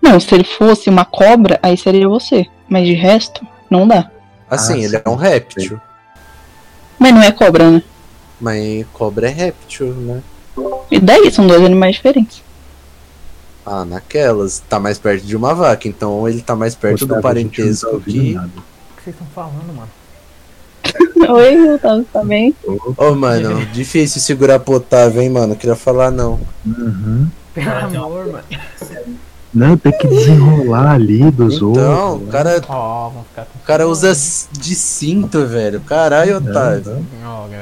Não, 0.02 0.20
se 0.20 0.34
ele 0.34 0.44
fosse 0.44 0.90
uma 0.90 1.04
cobra, 1.06 1.60
aí 1.62 1.76
seria 1.76 2.08
você. 2.08 2.46
Mas 2.70 2.88
de 2.88 2.94
resto, 2.94 3.46
não 3.70 3.88
dá. 3.88 4.10
Assim, 4.50 4.74
Ah, 4.74 4.78
ele 4.86 4.96
é 4.96 5.00
sim. 5.00 5.10
um 5.10 5.16
réptil. 5.16 5.82
Mas 6.98 7.14
não 7.14 7.22
é 7.22 7.32
cobra, 7.32 7.70
né? 7.70 7.84
Mas 8.40 8.86
cobra 8.94 9.28
é 9.30 9.32
réptil, 9.32 9.88
né? 9.88 10.22
E 10.92 11.00
daí? 11.00 11.32
São 11.32 11.48
dois 11.48 11.64
animais 11.64 11.96
diferentes. 11.96 12.44
Ah, 13.66 13.84
naquelas. 13.86 14.62
Tá 14.70 14.80
mais 14.80 14.98
perto 15.00 15.26
de 15.26 15.36
uma 15.36 15.54
vaca, 15.54 15.88
então 15.88 16.28
ele 16.28 16.42
tá 16.42 16.56
mais 16.56 16.76
perto 16.76 17.06
do 17.06 17.16
Otávio, 17.16 17.30
a 17.30 17.34
gente 17.42 17.46
não 17.46 17.56
tá 17.56 17.62
parentesco 17.62 18.02
que. 18.02 18.38
O 18.38 18.42
que 18.98 19.04
vocês 19.04 19.16
estão 19.16 19.28
falando, 19.34 19.74
mano? 19.74 19.90
Oi, 21.36 21.74
Otávio, 21.76 22.06
tá 22.14 22.24
bem? 22.24 22.56
Ô, 22.98 23.16
mano, 23.16 23.66
difícil 23.68 24.22
segurar 24.22 24.60
pro 24.60 24.76
Otávio, 24.76 25.22
hein, 25.22 25.30
mano? 25.30 25.56
Queria 25.56 25.76
falar 25.76 26.12
não. 26.12 26.40
Uhum. 26.66 27.28
Pelo 27.54 27.70
Ah, 27.70 27.86
amor, 27.86 28.26
mano. 28.28 28.44
Não, 29.56 29.78
tem 29.78 29.98
que 29.98 30.06
desenrolar 30.08 30.92
ali 30.92 31.32
dos 31.32 31.56
Então, 31.56 31.70
outros. 31.70 32.22
o 32.22 32.26
né? 32.26 32.32
cara, 32.32 32.62
o 33.56 33.60
cara 33.66 33.88
usa 33.88 34.12
de 34.52 34.76
cinto, 34.76 35.46
velho. 35.48 35.80
Caralho, 35.80 36.38
Otávio. 36.38 37.06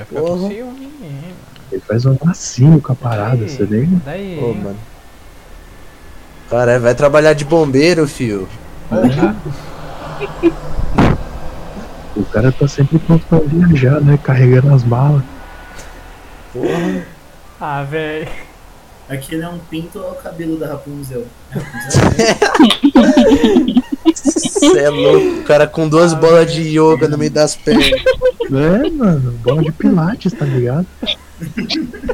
Com 0.10 0.16
Porra. 0.20 0.48
ciúme, 0.50 0.92
menino. 1.00 1.34
Ele 1.72 1.82
faz 1.88 2.04
um 2.08 2.18
lacinho 2.26 2.82
com 2.82 2.94
a 2.94 2.96
parada, 2.96 3.48
você 3.48 3.64
lembra? 3.64 4.02
Daí, 4.06 4.40
Ô, 4.44 4.54
mano. 4.56 4.76
Cara, 6.50 6.80
vai 6.80 6.96
trabalhar 6.96 7.34
de 7.34 7.46
bombeiro, 7.46 8.08
fio. 8.08 8.48
O 12.16 12.24
cara 12.26 12.52
tá 12.52 12.68
sempre 12.68 13.00
pronto 13.00 13.26
pra 13.28 13.40
viajar, 13.40 14.00
né? 14.02 14.18
Carregando 14.22 14.74
as 14.74 14.84
malas. 14.84 15.24
Porra. 16.52 17.06
Ah, 17.60 17.84
velho. 17.84 18.28
Aquele 19.14 19.44
é 19.44 19.48
um 19.48 19.60
pinto 19.60 20.00
ou 20.00 20.08
é 20.08 20.12
o 20.12 20.16
cabelo 20.16 20.58
da 20.58 20.68
Rapunzel? 20.68 21.26
Cê 24.16 24.80
é 24.80 24.90
louco. 24.90 25.42
O 25.42 25.44
cara 25.44 25.68
com 25.68 25.88
duas 25.88 26.14
bolas 26.14 26.52
de 26.52 26.62
yoga 26.62 27.08
no 27.08 27.18
meio 27.18 27.32
das 27.32 27.56
pernas. 27.56 27.92
É, 28.44 28.90
mano, 28.90 29.32
bola 29.44 29.62
de 29.62 29.72
pilates, 29.72 30.34
tá 30.34 30.46
ligado? 30.46 30.86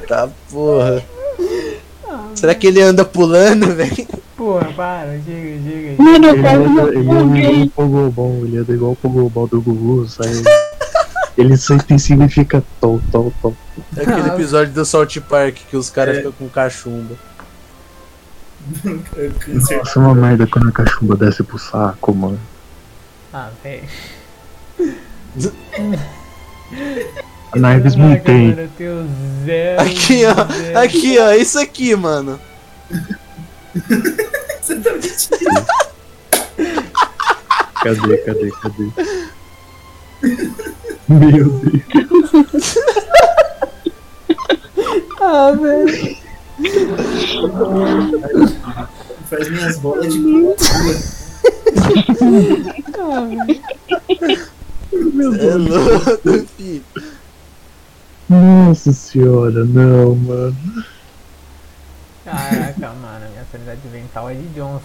Tá, 0.07 0.29
porra. 0.51 1.03
Será 2.35 2.53
que 2.55 2.67
ele 2.67 2.81
anda 2.81 3.03
pulando, 3.05 3.75
velho? 3.75 4.07
Porra, 4.35 4.71
para, 4.73 5.17
diga, 5.17 5.57
diga. 5.57 6.01
Mano, 6.01 6.29
Ele 6.29 6.47
anda, 6.47 6.97
ele 6.97 7.09
anda 7.09 7.37
igual 7.39 7.63
o 7.63 7.69
Pogobol, 7.69 8.45
ele 8.45 8.57
anda 8.57 8.73
igual 8.73 8.91
o 8.91 8.95
Pogobol 8.95 9.47
do 9.47 9.61
Gugu, 9.61 10.07
sai 10.07 10.27
Ele 11.39 11.55
senta 11.55 11.93
em 11.93 11.97
cima 11.97 12.25
e 12.25 12.29
fica 12.29 12.61
tom, 12.81 12.99
tom, 13.11 13.31
tom. 13.41 13.55
É 13.95 14.01
aquele 14.01 14.29
Ah. 14.29 14.33
episódio 14.33 14.73
do 14.73 14.83
Salt 14.83 15.17
Park 15.21 15.55
que 15.69 15.77
os 15.77 15.89
caras 15.89 16.15
É. 16.15 16.17
ficam 16.17 16.33
com 16.33 16.49
cachumba. 16.49 17.15
Nossa, 19.47 19.73
é 19.99 19.99
uma 20.01 20.13
merda 20.13 20.45
quando 20.45 20.67
a 20.67 20.71
cachumba 20.71 21.15
desce 21.15 21.41
pro 21.43 21.57
saco, 21.57 22.13
mano. 22.13 22.39
Ah, 23.33 23.49
velho. 23.63 23.83
A 27.53 27.57
Narves 27.57 27.95
mantém. 27.95 28.51
Aqui, 29.77 30.23
ó. 30.25 30.79
Aqui, 30.83 31.17
ó. 31.19 31.31
Isso 31.31 31.57
aqui, 31.57 31.95
mano. 31.95 32.37
Você 34.61 34.75
tá 34.75 34.91
mentindo. 34.91 35.65
Cadê, 37.81 38.17
cadê, 38.17 38.51
cadê? 38.61 38.91
Meu 41.09 41.49
Deus. 41.59 42.75
Ah, 45.21 45.51
velho. 45.51 46.17
Faz 49.25 49.49
minhas 49.49 49.79
bolas 49.79 50.13
de 50.13 50.21
cultura. 50.21 51.19
É 55.39 55.55
louco, 55.55 56.47
filho. 56.55 56.83
Nossa 58.29 58.93
senhora, 58.93 59.65
não, 59.65 60.15
mano. 60.15 60.85
Caraca, 62.23 62.93
mano, 62.93 63.29
minha 63.31 63.45
sanidade 63.51 63.81
mental 63.91 64.29
é 64.29 64.35
de 64.35 64.47
Johnson. 64.49 64.83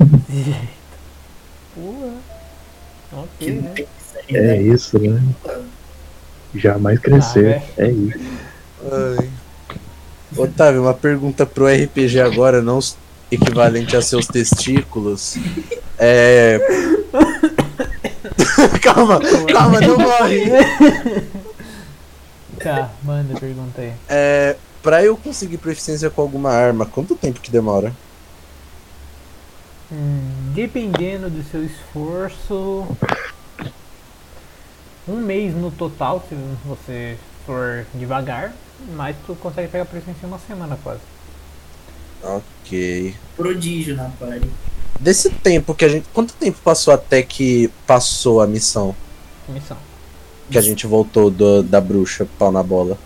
Desse 0.00 0.42
jeito. 0.44 0.78
Que 1.74 3.14
Ok, 3.14 3.60
né? 3.60 3.74
É 4.28 4.40
né? 4.40 4.62
isso, 4.62 4.98
né? 4.98 5.22
Jamais 6.54 6.98
crescer. 6.98 7.62
É 7.76 7.88
isso. 7.88 8.18
Ai. 8.90 9.30
Otávio, 10.36 10.82
uma 10.82 10.94
pergunta 10.94 11.46
pro 11.46 11.66
RPG 11.66 12.20
agora, 12.20 12.60
não 12.60 12.78
equivalente 13.30 13.96
a 13.96 14.02
seus 14.02 14.26
testículos. 14.26 15.36
É. 15.98 16.58
calma, 18.82 19.20
calma, 19.52 19.80
não 19.80 19.98
morre. 19.98 20.44
Tá, 22.58 22.90
manda 23.02 23.38
pergunta 23.38 23.80
aí. 23.80 23.92
É. 24.08 24.56
Pra 24.82 25.02
eu 25.02 25.16
conseguir 25.16 25.58
proficiência 25.58 26.08
com 26.08 26.22
alguma 26.22 26.50
arma, 26.50 26.86
quanto 26.86 27.16
tempo 27.16 27.40
que 27.40 27.50
demora? 27.50 27.92
Hum, 29.90 30.52
dependendo 30.54 31.28
do 31.28 31.42
seu 31.50 31.64
esforço. 31.64 32.86
Um 35.08 35.16
mês 35.16 35.54
no 35.54 35.70
total, 35.70 36.24
se 36.28 36.36
você 36.66 37.16
for 37.46 37.86
devagar, 37.94 38.52
mas 38.94 39.16
tu 39.26 39.34
consegue 39.36 39.68
pegar 39.68 39.84
presença 39.86 40.18
em 40.22 40.26
uma 40.26 40.38
semana 40.38 40.78
quase. 40.82 41.00
Ok. 42.22 43.14
Prodígio 43.36 43.96
na 43.96 44.10
party. 44.20 44.48
Desse 45.00 45.30
tempo 45.30 45.74
que 45.74 45.84
a 45.84 45.88
gente. 45.88 46.06
Quanto 46.12 46.34
tempo 46.34 46.58
passou 46.62 46.92
até 46.92 47.22
que 47.22 47.70
passou 47.86 48.40
a 48.40 48.46
missão? 48.46 48.94
Missão. 49.48 49.76
Que 50.50 50.58
a 50.58 50.60
gente 50.60 50.86
voltou 50.86 51.30
do- 51.30 51.62
da 51.62 51.80
bruxa 51.80 52.26
pau 52.38 52.50
na 52.50 52.62
bola? 52.62 52.98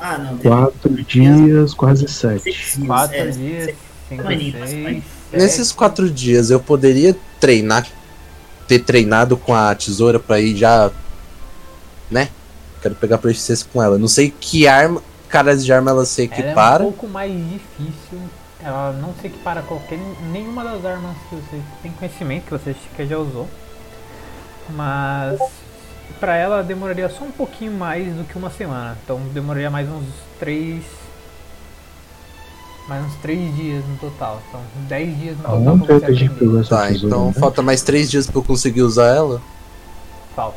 Ah, 0.00 0.16
não. 0.16 0.38
teve 0.38 0.48
Quatro 0.48 1.02
dias, 1.04 1.74
quase 1.74 2.08
sete. 2.08 2.44
dias, 2.44 2.78
Quatro 2.86 3.16
é, 3.16 3.26
dias, 3.26 3.74
cinco, 4.08 4.22
seis, 4.28 4.54
sete. 4.64 5.02
Nesses 5.32 5.72
quatro 5.72 6.08
dias 6.10 6.50
eu 6.50 6.60
poderia 6.60 7.14
treinar, 7.40 7.86
ter 8.68 8.80
treinado 8.80 9.36
com 9.36 9.54
a 9.54 9.74
tesoura 9.74 10.20
pra 10.20 10.38
ir 10.38 10.54
já, 10.54 10.90
né? 12.10 12.28
Quero 12.82 12.94
pegar 12.94 13.18
proficiência 13.18 13.66
com 13.72 13.82
ela. 13.82 13.98
Não 13.98 14.06
sei 14.06 14.30
que 14.30 14.68
arma, 14.68 15.02
caras 15.28 15.64
de 15.64 15.72
arma 15.72 15.90
ela 15.90 16.04
se 16.04 16.22
Ela 16.22 16.30
é 16.34 16.36
um 16.36 16.44
equipara. 16.44 16.84
pouco 16.84 17.08
mais 17.08 17.32
difícil. 17.32 18.20
Ela 18.62 18.92
não 18.92 19.14
se 19.20 19.26
equipara 19.28 19.60
a 19.60 19.62
qualquer 19.62 19.98
nenhuma 20.30 20.62
das 20.62 20.84
armas 20.84 21.16
que 21.28 21.36
você 21.36 21.60
tem 21.82 21.90
conhecimento, 21.92 22.44
que 22.44 22.50
você 22.50 22.76
que 22.96 23.06
já 23.06 23.16
usou. 23.18 23.48
Mas 24.70 25.40
pra 26.20 26.36
ela 26.36 26.62
demoraria 26.62 27.08
só 27.08 27.24
um 27.24 27.30
pouquinho 27.30 27.72
mais 27.72 28.14
do 28.14 28.24
que 28.24 28.36
uma 28.36 28.50
semana. 28.50 28.98
Então 29.02 29.18
demoraria 29.32 29.70
mais 29.70 29.88
uns 29.88 30.04
três. 30.38 30.84
Mais 32.88 33.04
uns 33.04 33.14
três 33.16 33.54
dias 33.54 33.84
no 33.86 33.96
total. 33.96 34.40
Então 34.48 34.60
10 34.88 35.18
dias 35.18 35.36
no 35.36 35.42
total 35.42 35.78
pra 35.78 35.98
você 35.98 36.60
essa 36.60 36.68
Tá, 36.76 36.92
então 36.92 37.26
né? 37.26 37.32
falta 37.34 37.60
mais 37.62 37.82
três 37.82 38.10
dias 38.10 38.26
pra 38.26 38.38
eu 38.38 38.42
conseguir 38.42 38.82
usar 38.82 39.08
ela. 39.14 39.42
Falta. 40.34 40.56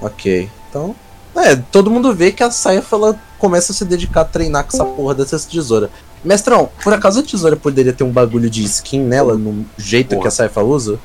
Ok. 0.00 0.48
Então. 0.70 0.94
É, 1.36 1.56
todo 1.56 1.90
mundo 1.90 2.14
vê 2.14 2.30
que 2.32 2.42
a 2.42 2.50
Saifa 2.50 2.96
ela 2.96 3.20
começa 3.38 3.72
a 3.72 3.74
se 3.74 3.84
dedicar 3.84 4.22
a 4.22 4.24
treinar 4.24 4.64
com 4.64 4.76
essa 4.76 4.84
porra 4.84 5.14
dessa 5.14 5.38
tesoura. 5.38 5.90
Mestrão, 6.24 6.68
por 6.82 6.92
acaso 6.92 7.20
a 7.20 7.22
tesoura 7.22 7.54
poderia 7.56 7.92
ter 7.92 8.02
um 8.04 8.10
bagulho 8.10 8.50
de 8.50 8.62
skin 8.64 9.00
nela, 9.00 9.34
no 9.36 9.64
jeito 9.76 10.10
Porra. 10.10 10.22
que 10.22 10.28
a 10.28 10.30
Saifa 10.32 10.62
usa? 10.62 10.98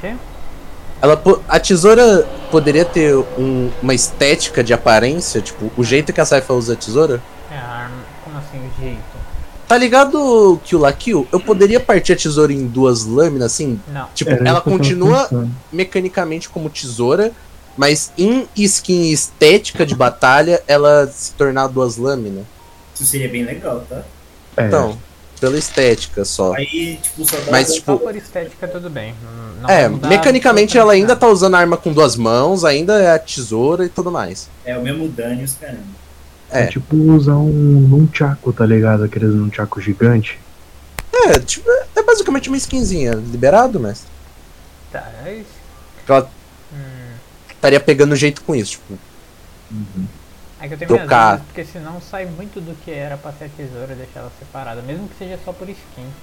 Quê? 0.00 0.14
Ela, 1.00 1.20
a 1.48 1.60
tesoura 1.60 2.26
poderia 2.50 2.84
ter 2.84 3.14
um- 3.16 3.70
uma 3.82 3.92
estética 3.94 4.62
de 4.64 4.72
aparência, 4.72 5.40
tipo, 5.42 5.70
o 5.76 5.84
jeito 5.84 6.12
que 6.12 6.20
a 6.20 6.24
Saifa 6.24 6.52
usa 6.54 6.72
a 6.72 6.76
tesoura? 6.76 7.20
É 7.50 7.56
a 7.58 7.62
arma. 7.66 7.96
Como 8.24 8.38
assim 8.38 8.58
o 8.58 8.80
jeito? 8.82 9.21
Tá 9.72 9.78
ligado 9.78 10.60
que 10.62 10.76
o 10.76 10.78
La 10.78 10.92
Kill? 10.92 11.26
Eu 11.32 11.40
poderia 11.40 11.80
partir 11.80 12.12
a 12.12 12.16
tesoura 12.16 12.52
em 12.52 12.66
duas 12.66 13.06
lâminas, 13.06 13.54
assim? 13.54 13.80
Não. 13.88 14.06
Tipo, 14.14 14.32
Era 14.32 14.46
ela 14.46 14.60
continua 14.60 15.26
mecanicamente 15.72 16.46
como 16.50 16.68
tesoura, 16.68 17.32
mas 17.74 18.12
em 18.18 18.46
skin 18.54 19.10
estética 19.10 19.86
de 19.86 19.94
batalha, 19.94 20.62
ela 20.68 21.06
se 21.06 21.32
tornar 21.32 21.68
duas 21.68 21.96
lâminas. 21.96 22.44
Isso 22.94 23.06
seria 23.06 23.30
bem 23.30 23.46
legal, 23.46 23.82
tá? 23.88 24.02
É, 24.58 24.66
Então, 24.66 24.98
pela 25.40 25.56
estética 25.56 26.22
só. 26.22 26.52
Aí, 26.52 26.98
tipo, 27.02 27.24
só 27.24 27.38
dá 27.38 27.50
Mas, 27.50 27.72
tipo, 27.72 27.98
por 27.98 28.14
estética 28.14 28.68
tudo 28.68 28.90
bem. 28.90 29.14
Não 29.58 29.70
é, 29.70 29.88
mecanicamente 29.88 30.76
ela 30.76 30.92
ainda 30.92 31.16
tá 31.16 31.26
usando 31.28 31.54
a 31.54 31.58
arma 31.58 31.78
com 31.78 31.94
duas 31.94 32.14
mãos, 32.14 32.62
ainda 32.62 33.00
é 33.00 33.10
a 33.14 33.18
tesoura 33.18 33.86
e 33.86 33.88
tudo 33.88 34.12
mais. 34.12 34.50
É 34.66 34.76
o 34.76 34.82
mesmo 34.82 35.08
dano 35.08 35.40
e 35.40 35.44
os 35.44 35.54
caramba. 35.54 36.01
É 36.58 36.64
É, 36.64 36.66
tipo 36.66 36.96
usar 37.14 37.36
um 37.36 37.80
nunchaku, 37.88 38.52
tá 38.52 38.64
ligado? 38.66 39.04
Aqueles 39.04 39.34
nunchaku 39.34 39.80
gigante. 39.80 40.38
é, 41.14 41.38
tipo, 41.40 41.64
é 41.96 42.02
basicamente 42.04 42.48
uma 42.48 42.56
skinzinha. 42.56 43.12
Liberado, 43.14 43.80
mestre? 43.80 44.10
Tá, 44.90 45.10
é 45.24 45.34
isso. 45.40 45.62
Ela 46.08 46.32
Hum, 46.72 47.18
estaria 47.54 47.80
pegando 47.80 48.16
jeito 48.16 48.42
com 48.44 48.54
isso, 48.54 48.72
tipo. 48.72 48.98
é 50.60 50.68
que 50.68 50.74
eu 50.74 50.78
tenho 50.78 50.88
Trocar. 50.88 50.92
minhas 50.92 51.10
dúvidas, 51.10 51.42
porque 51.46 51.64
senão 51.64 52.00
sai 52.00 52.24
muito 52.26 52.60
do 52.60 52.74
que 52.74 52.90
era 52.90 53.18
pra 53.18 53.32
ser 53.32 53.44
a 53.44 53.48
tesoura 53.48 53.92
e 53.92 53.96
deixar 53.96 54.20
ela 54.20 54.30
separada, 54.38 54.82
mesmo 54.82 55.08
que 55.08 55.16
seja 55.16 55.38
só 55.44 55.52
por 55.52 55.68
skin. 55.68 56.14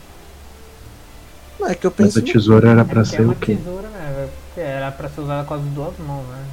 Não, 1.60 1.68
é 1.68 1.76
que 1.76 1.86
eu 1.86 1.94
Mas 2.00 2.18
a 2.18 2.22
tesoura 2.22 2.70
era 2.70 2.86
É 2.86 2.86
pra 2.86 3.02
é 3.02 3.04
ser 3.06 3.22
uma 3.22 3.34
o 3.34 3.36
quê? 3.36 3.58
tesoura, 3.58 3.90
né? 3.90 4.30
Porque 4.48 4.60
Era 4.62 4.92
pra 4.92 5.10
ser 5.10 5.22
usada 5.22 5.46
com 5.48 5.54
as 5.54 5.62
duas 5.62 5.98
mãos, 6.00 6.28
né? 6.28 6.46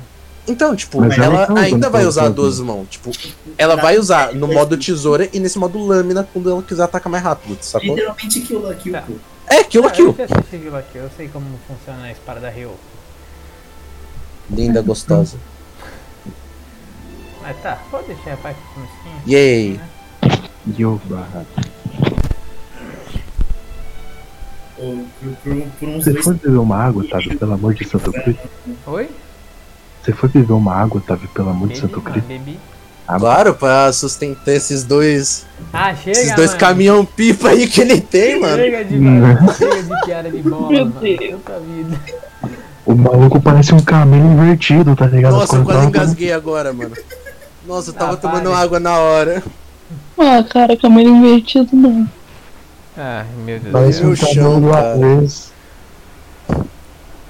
Então, 0.49 0.77
tipo, 0.77 1.01
Mas 1.01 1.19
ela 1.19 1.25
ela 1.45 1.47
tá 1.47 1.61
ainda 1.61 1.91
vai 1.91 2.03
com 2.03 2.09
usar 2.09 2.27
as 2.29 2.35
duas 2.35 2.61
mãos. 2.61 2.87
Tipo, 2.89 3.11
ela 3.59 3.75
vai 3.77 3.99
usar 3.99 4.33
no 4.33 4.47
modo 4.47 4.77
tesoura 4.77 5.29
e 5.33 5.41
nesse 5.41 5.59
modo 5.59 5.79
lâmina 5.85 6.27
quando 6.33 6.51
ela 6.51 6.63
quiser 6.63 6.85
atacar 6.85 7.11
mais 7.11 7.25
rápido, 7.25 7.59
sacou? 7.61 7.89
Literalmente 7.97 8.41
kill 8.41 8.71
aqui, 8.71 8.91
Tá. 8.93 9.03
pô. 9.03 9.15
É, 9.49 9.65
kill 9.65 9.85
a 9.85 9.89
Ah, 9.89 9.91
kill. 9.91 10.17
Eu 10.53 10.77
aqui, 10.77 10.99
eu 10.99 11.11
sei 11.17 11.29
como 11.29 11.47
funciona 11.67 12.05
a 12.05 12.13
espada 12.13 12.41
da 12.41 12.49
Ryo. 12.51 12.71
Linda, 14.51 14.81
gostosa. 14.83 15.37
Mas 17.43 17.57
tá, 17.63 17.81
pode 17.91 18.07
deixar 18.09 18.35
a 18.35 18.37
parte 18.37 18.61
com 18.75 18.81
skin. 18.83 19.33
Yay. 19.33 19.81
Yoba. 20.79 21.27
Ou 24.79 25.07
por, 25.21 25.37
por- 25.43 25.67
por 25.79 25.89
uns 25.89 26.05
Você 26.05 26.13
dois. 26.13 26.25
foi 26.25 26.35
beber 26.35 26.59
uma 26.59 26.77
água, 26.77 27.03
Otávio, 27.03 27.39
pelo 27.39 27.55
amor 27.55 27.75
de 27.75 27.89
Santo 27.89 28.13
Cristo? 28.13 28.49
Oi? 28.87 29.09
Você 30.07 30.13
foi 30.13 30.29
beber 30.29 30.53
uma 30.53 30.73
água, 30.73 30.99
Otávio, 30.99 31.29
pelo 31.35 31.51
amor 31.51 31.67
de 31.69 31.79
Santo 31.81 32.01
mano, 32.01 32.13
Cristo? 32.13 32.29
bebi. 32.29 32.61
Ah, 33.09 33.19
Claro, 33.19 33.55
pra 33.55 33.93
sustentar 33.93 34.53
esses 34.53 34.85
dois. 34.85 35.45
Ah, 35.73 35.93
chega, 35.97 36.13
esses 36.13 36.37
dois 36.37 36.49
mano. 36.51 36.61
caminhão 36.61 37.05
pipa 37.05 37.49
aí 37.49 37.67
que 37.67 37.81
ele 37.81 38.01
tem, 38.01 38.41
mano. 38.41 38.57
Chega 38.57 38.85
de, 38.85 38.95
Hum. 38.97 39.53
chega 39.59 39.83
de 39.83 40.07
piada 40.07 40.31
de 40.31 40.43
bola, 40.43 40.71
Meu 40.71 40.87
mano. 40.87 41.01
Deus. 41.01 41.19
Vida. 41.67 42.01
O 42.85 42.95
maluco 42.95 43.41
parece 43.41 43.75
um 43.75 43.81
camelo 43.81 44.33
invertido, 44.33 44.95
tá 44.95 45.07
ligado? 45.09 45.33
Nossa, 45.33 45.57
eu 45.57 45.65
quase 45.65 45.87
engasguei 45.89 46.33
agora, 46.33 46.73
mano. 46.73 46.95
Nossa, 47.67 47.91
eu 47.91 47.95
tava 47.95 48.13
Ah, 48.13 48.17
tomando 48.17 48.51
pare. 48.51 48.63
água 48.63 48.79
na 48.79 48.97
hora. 48.97 49.43
Ah, 50.17 50.45
cara, 50.49 50.77
câmera 50.77 51.09
invertido 51.09 51.75
não. 51.75 52.09
Ah, 52.97 53.25
meu 53.45 53.59
Deus. 53.59 53.73
Parece 53.73 54.03
Meu 54.05 54.13
um 54.13 54.17
chão, 54.17 54.71
cara. 54.71 54.97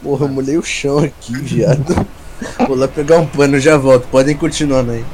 Porra, 0.02 0.24
eu 0.26 0.28
molhei 0.28 0.58
o 0.58 0.62
chão 0.62 0.98
aqui, 0.98 1.32
viado. 1.36 2.06
Vou 2.66 2.76
lá 2.76 2.86
pegar 2.88 3.18
um 3.18 3.26
pano, 3.26 3.58
já 3.58 3.76
volto. 3.76 4.06
Podem 4.08 4.36
continuando 4.36 4.92
aí. 4.92 5.04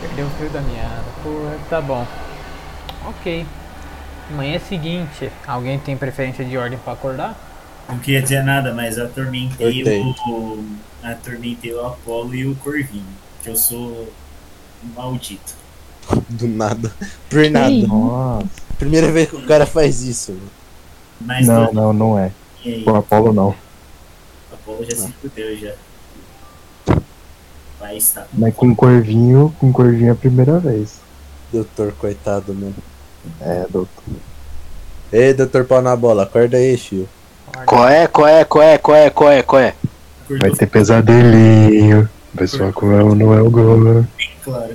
Perdeu 0.00 0.26
o 0.26 0.30
fio 0.30 0.50
da 0.50 0.60
meada. 0.60 1.04
Porra, 1.22 1.56
tá 1.70 1.80
bom. 1.80 2.06
Ok. 3.06 3.46
Manhã 4.30 4.58
seguinte, 4.58 5.30
alguém 5.46 5.78
tem 5.78 5.96
preferência 5.96 6.44
de 6.44 6.56
ordem 6.56 6.78
pra 6.78 6.92
acordar? 6.94 7.36
Não 7.88 7.98
queria 7.98 8.22
dizer 8.22 8.42
nada, 8.42 8.72
mas 8.72 8.96
eu 8.96 9.06
atormentei 9.06 9.82
o. 9.84 10.64
Atormentei 11.02 11.72
o 11.74 11.84
Apolo 11.86 12.34
e 12.34 12.46
o 12.46 12.54
Corvinho. 12.56 13.04
Que 13.42 13.50
eu 13.50 13.56
sou 13.56 14.08
maldito. 14.94 15.54
Do 16.28 16.46
nada. 16.48 16.92
Por 17.28 17.50
nada. 17.50 17.70
Nossa. 17.86 18.46
Primeira 18.78 19.10
vez 19.10 19.28
que 19.28 19.36
o 19.36 19.46
cara 19.46 19.66
faz 19.66 20.02
isso. 20.02 20.36
Mas 21.20 21.46
Não, 21.46 21.72
não, 21.72 21.92
não 21.92 22.18
é. 22.18 22.30
e 22.64 22.84
O 22.86 22.96
Apolo 22.96 23.32
não. 23.32 23.54
O 24.66 24.72
Apolo 24.72 24.84
já 24.88 24.96
se 24.96 25.12
fudeu 25.12 25.56
já. 25.56 25.72
Vai 27.78 27.96
estar. 27.96 28.28
Mas 28.32 28.54
com 28.54 28.74
Corvinho, 28.74 29.54
com 29.58 29.72
Corvinho 29.72 30.08
é 30.08 30.12
a 30.12 30.14
primeira 30.14 30.58
vez. 30.58 31.00
Doutor, 31.52 31.92
coitado, 31.92 32.54
mano. 32.54 32.74
É, 33.40 33.66
doutor. 33.68 34.04
Ei, 35.12 35.34
doutor 35.34 35.64
pau 35.64 35.82
na 35.82 35.94
bola, 35.94 36.22
acorda 36.22 36.56
aí, 36.56 36.76
fio. 36.76 37.08
Qual 37.66 37.86
é, 37.88 38.06
qual 38.06 38.26
é, 38.26 38.44
qual 38.44 38.62
é, 38.62 38.78
qual 38.78 38.96
é, 38.96 39.10
qual 39.10 39.30
é, 39.30 39.42
qual 39.42 39.60
é? 39.60 39.74
Vai 40.40 40.50
ter 40.52 40.66
pesadelinho. 40.66 42.08
Vai 42.32 42.46
soar 42.46 42.72
com 42.72 42.86
o 42.86 43.14
Noel 43.14 43.50
Gomes. 43.50 44.06
Claro. 44.42 44.74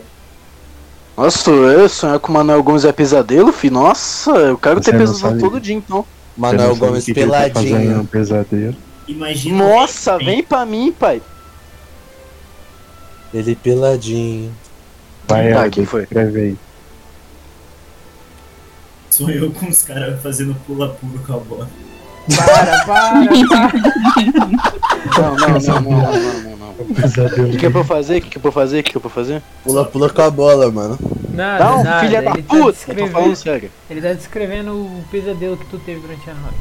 Nossa, 1.18 1.50
eu 1.50 1.90
sonhar 1.90 2.20
com 2.20 2.32
o 2.32 2.34
Manuel 2.34 2.62
Gomes 2.62 2.86
é 2.86 2.92
pesadelo, 2.92 3.52
fi? 3.52 3.72
Nossa, 3.72 4.30
eu 4.32 4.58
quero 4.58 4.84
Você 4.84 4.92
ter 4.92 4.98
pesadelo 5.00 5.40
todo 5.40 5.60
dia, 5.60 5.74
então. 5.74 6.06
Manuel 6.38 6.76
Gomes 6.76 7.08
o 7.08 7.14
tá 7.14 7.20
em 7.20 7.24
um 7.24 7.30
peladinho. 7.32 8.06
pesadelo. 8.06 8.76
Imagina. 9.08 9.58
Nossa, 9.58 10.18
vem 10.18 10.44
pra 10.44 10.66
mim, 10.66 10.92
pai. 10.92 11.22
Ele 13.34 13.56
peladinho. 13.56 14.54
Vai, 15.28 15.54
Tá, 15.54 15.70
quem 15.70 15.86
foi? 15.86 16.04
escreve 16.04 16.40
aí. 16.42 16.58
Sonhou 19.10 19.52
com 19.52 19.68
os 19.68 19.82
caras 19.84 20.22
fazendo 20.22 20.56
pula-pula 20.66 21.20
com 21.26 21.34
a 21.34 21.38
bola. 21.40 21.70
Para, 22.36 22.86
para, 22.86 22.86
para. 22.86 23.74
Não, 25.18 25.36
não, 25.36 25.48
não, 25.48 25.60
não, 25.60 25.82
não, 25.82 26.12
não, 26.12 26.42
não, 26.44 26.58
não. 26.58 26.74
Pesadelo. 26.96 27.48
O 27.48 27.52
que, 27.52 27.58
que 27.58 27.66
é 27.66 27.70
pra 27.70 27.80
eu 27.80 27.86
fazer? 27.86 28.18
O 28.18 28.22
que, 28.22 28.30
que 28.30 28.38
é 28.38 28.42
pra 28.42 28.48
eu 28.50 28.54
fazer? 28.54 28.80
O 28.80 28.84
que, 28.84 28.92
que 28.92 28.98
é 28.98 29.02
pra 29.02 29.08
eu 29.10 29.14
fazer? 29.14 29.42
Pula, 29.64 29.86
pula 29.86 30.10
com 30.10 30.22
a 30.22 30.30
bola, 30.30 30.72
mano. 30.72 31.00
Nada, 31.34 31.64
Não, 31.64 31.84
nada. 31.84 32.00
filha 32.06 32.22
da 32.22 32.32
ele 32.32 32.44
tá 32.44 32.56
puta! 32.56 32.78
Eu 32.92 32.96
tô 32.96 33.08
falando 33.08 33.36
sério. 33.36 33.72
ele 33.90 34.02
tá 34.02 34.14
descrevendo 34.14 34.72
o 34.74 35.04
pesadelo 35.12 35.56
que 35.58 35.66
tu 35.66 35.78
teve 35.80 36.00
durante 36.02 36.30
a 36.30 36.34
noite. 36.34 36.58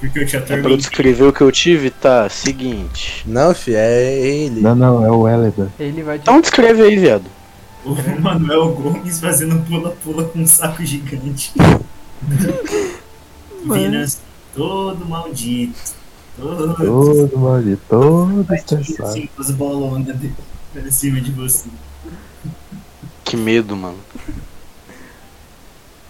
Porque 0.00 0.20
eu 0.20 0.26
te 0.26 0.36
É 0.36 0.40
pra 0.40 0.70
eu 0.70 0.76
descrever 0.76 1.24
o 1.24 1.32
que 1.32 1.40
eu 1.40 1.50
tive? 1.50 1.90
Tá, 1.90 2.28
seguinte. 2.28 3.24
Não, 3.26 3.54
fi, 3.54 3.74
é 3.74 4.26
ele. 4.26 4.60
Não, 4.60 4.74
não, 4.74 5.04
é 5.04 5.10
o 5.10 5.28
Elida. 5.28 5.70
Ele 5.78 6.02
vai 6.02 6.18
te. 6.18 6.22
Então 6.22 6.40
descreve 6.40 6.82
aí, 6.82 6.98
viado. 6.98 7.24
O 7.84 7.94
Manuel 8.20 8.72
Gomes 8.72 9.20
fazendo 9.20 9.64
pula-pula 9.64 10.24
com 10.24 10.40
um 10.40 10.46
saco 10.46 10.84
gigante. 10.84 11.52
Vindo 13.64 13.96
assim, 13.96 14.18
todo 14.54 15.04
maldito. 15.06 15.96
Todo, 16.36 16.74
Todo 16.74 17.38
maldito, 17.38 17.80
todo 17.88 18.54
estressado. 18.54 19.08
assim, 19.08 19.28
com 19.34 19.40
as 19.40 19.50
bolonas 19.50 20.16
dele 20.16 20.34
pra 20.72 20.90
cima 20.90 21.20
de 21.20 21.32
você. 21.32 21.68
Que 23.24 23.36
medo, 23.36 23.74
mano. 23.74 23.96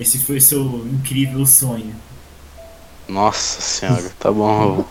Esse 0.01 0.19
foi 0.19 0.41
seu 0.41 0.85
incrível 0.87 1.47
sonho. 1.47 1.95
Nossa 3.09 3.61
senhora, 3.61 4.11
tá 4.19 4.33
bom. 4.33 4.85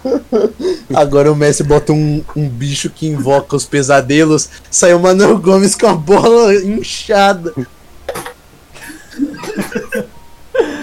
Agora 0.95 1.31
o 1.31 1.35
Messi 1.35 1.63
bota 1.63 1.91
um, 1.91 2.23
um 2.35 2.47
bicho 2.47 2.89
que 2.89 3.07
invoca 3.07 3.55
os 3.55 3.65
pesadelos. 3.65 4.49
Sai 4.71 4.93
o 4.93 4.99
Manuel 4.99 5.37
Gomes 5.37 5.75
com 5.75 5.87
a 5.87 5.95
bola 5.95 6.55
inchada. 6.55 7.53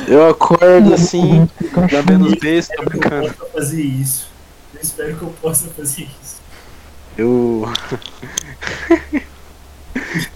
Eu 0.06 0.28
acordo 0.28 0.92
assim, 0.92 1.48
lambendo 1.90 2.26
os 2.26 2.34
beijos, 2.34 2.68
tô 2.68 2.82
Eu 2.82 2.90
brincando. 2.90 3.32
possa 3.32 3.50
fazer 3.52 3.82
isso. 3.82 4.28
Eu 4.74 4.80
espero 4.82 5.16
que 5.16 5.22
eu 5.22 5.34
possa 5.40 5.68
fazer 5.68 6.02
isso. 6.02 6.36
Eu. 7.16 7.66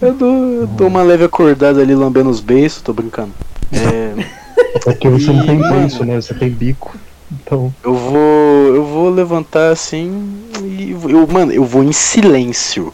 eu, 0.01 0.13
dou, 0.13 0.53
eu 0.53 0.67
dou 0.67 0.87
uma 0.87 1.03
leve 1.03 1.23
acordada 1.23 1.79
ali 1.79 1.93
lambendo 1.93 2.29
os 2.29 2.39
beijos, 2.39 2.81
tô 2.81 2.91
brincando. 2.91 3.33
É. 3.71 4.46
É 4.85 4.93
que 4.93 5.09
você 5.09 5.31
não 5.31 5.45
tem 5.45 5.59
Ih, 5.59 5.69
beiço, 5.69 6.05
né? 6.05 6.15
Você 6.19 6.33
tem 6.33 6.49
bico. 6.49 6.95
Então, 7.31 7.73
Eu 7.83 7.93
vou. 7.95 8.75
Eu 8.75 8.85
vou 8.85 9.09
levantar 9.09 9.71
assim 9.71 10.43
e. 10.63 10.91
Eu, 10.91 11.27
mano, 11.27 11.51
eu 11.51 11.63
vou 11.65 11.83
em 11.83 11.91
silêncio 11.91 12.93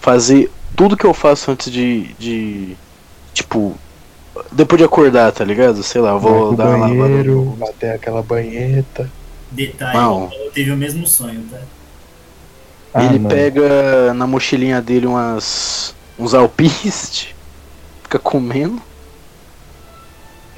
fazer 0.00 0.50
tudo 0.76 0.96
que 0.96 1.06
eu 1.06 1.14
faço 1.14 1.50
antes 1.50 1.70
de. 1.72 2.14
de 2.18 2.76
tipo. 3.32 3.74
Depois 4.52 4.78
de 4.78 4.84
acordar, 4.84 5.32
tá 5.32 5.44
ligado? 5.44 5.82
Sei 5.82 6.00
lá, 6.00 6.10
eu 6.10 6.20
vou 6.20 6.54
dar 6.54 6.66
uma 6.68 6.86
lavada. 6.86 6.94
banheiro, 7.08 7.42
bater 7.58 7.92
aquela 7.94 8.22
banheta. 8.22 9.10
Detalhe, 9.50 9.98
Não. 9.98 10.30
eu 10.44 10.50
teve 10.52 10.70
o 10.70 10.76
mesmo 10.76 11.06
sonho, 11.06 11.42
tá? 11.50 11.58
Ah, 12.94 13.04
Ele 13.04 13.18
não. 13.18 13.28
pega 13.28 14.14
na 14.14 14.26
mochilinha 14.26 14.80
dele 14.80 15.06
umas. 15.06 15.94
uns 16.18 16.34
alpiste, 16.34 17.34
fica 18.04 18.18
comendo. 18.18 18.80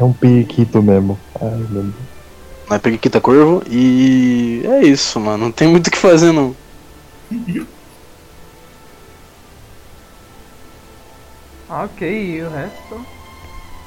É 0.02 0.04
um 0.04 0.12
periquito 0.12 0.82
mesmo. 0.82 1.16
Ai, 1.40 1.48
meu 1.48 1.84
Deus. 1.84 1.94
Não 2.68 2.76
é 2.76 2.78
periquita 2.80 3.20
corvo 3.20 3.62
e. 3.70 4.60
é 4.64 4.82
isso, 4.82 5.20
mano. 5.20 5.44
Não 5.44 5.52
tem 5.52 5.68
muito 5.68 5.86
o 5.86 5.90
que 5.92 5.96
fazer 5.96 6.32
não. 6.32 6.56
Ok, 11.74 12.06
e 12.06 12.42
o 12.42 12.50
resto? 12.50 13.06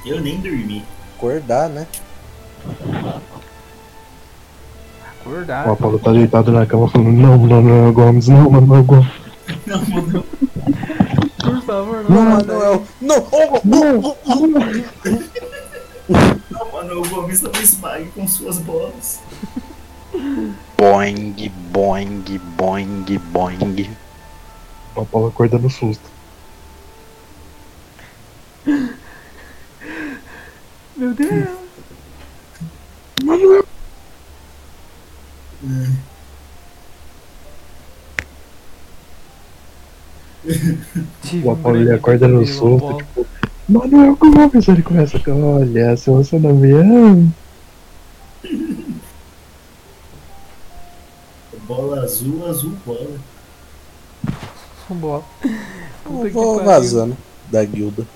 Eu 0.04 0.20
nem 0.20 0.40
dormi. 0.40 0.82
Acordar, 1.16 1.68
né? 1.68 1.86
Acordar. 5.20 5.68
O 5.68 5.72
Apolo 5.72 5.96
tá 6.00 6.10
deitado 6.10 6.50
na 6.50 6.66
cama 6.66 6.88
falando, 6.88 7.12
não, 7.12 7.38
Manuel 7.38 7.92
Gomes, 7.92 8.26
não, 8.26 8.50
Manuel 8.50 8.82
Gomes. 8.82 9.12
Não, 9.64 9.86
mano. 9.86 10.24
Por 11.38 11.62
favor, 11.62 12.04
Não, 12.10 12.24
não. 12.24 12.30
Manuel. 12.32 12.82
Não, 13.00 13.28
oh, 13.30 13.60
oh, 13.64 14.16
oh, 14.26 15.55
Não, 16.08 16.72
mano, 16.72 17.00
o 17.02 17.08
Gomes 17.08 17.40
não 17.40 17.50
esmague 17.52 18.10
com 18.10 18.28
suas 18.28 18.58
bolas. 18.58 19.20
Boing, 20.78 21.50
boing, 21.72 22.38
boing, 22.56 23.18
boing. 23.32 23.96
O 24.94 25.00
Apolo 25.00 25.28
acorda 25.28 25.58
no 25.58 25.68
susto. 25.68 26.08
Meu 30.96 31.12
Deus. 31.14 31.48
Tive 41.22 41.46
O 41.46 41.50
Apolo 41.50 41.94
acorda 41.94 42.28
no 42.28 42.46
susto, 42.46 42.78
bola. 42.78 43.02
tipo, 43.02 43.26
Manuel 43.68 44.16
Gomes, 44.16 44.68
ele 44.68 44.82
começa 44.82 45.18
com, 45.18 45.56
olha, 45.56 45.96
se 45.96 46.08
você 46.08 46.38
não 46.38 46.54
me 46.54 46.70
ama. 46.72 47.28
Bola 51.66 52.02
azul, 52.02 52.46
azul 52.48 52.72
bola. 52.84 53.18
Bola. 54.88 55.24
Puta 56.04 56.26
que 56.28 56.30
vou 56.30 56.54
pariu. 56.56 56.70
vazando 56.70 57.16
da 57.50 57.64
guilda. 57.64 58.06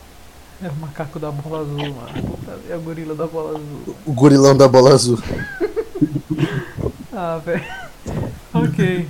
É 0.62 0.68
o 0.68 0.74
macaco 0.76 1.18
da 1.18 1.32
bola 1.32 1.62
azul, 1.62 1.76
mano. 1.94 2.22
Puta, 2.36 2.58
É 2.68 2.76
o 2.76 2.80
gorila 2.80 3.14
da 3.14 3.26
bola 3.26 3.58
azul. 3.58 3.96
O 4.06 4.12
gorilão 4.12 4.56
da 4.56 4.68
bola 4.68 4.92
azul. 4.94 5.18
Ah, 7.12 7.40
velho. 7.44 7.64
Ok. 8.54 9.08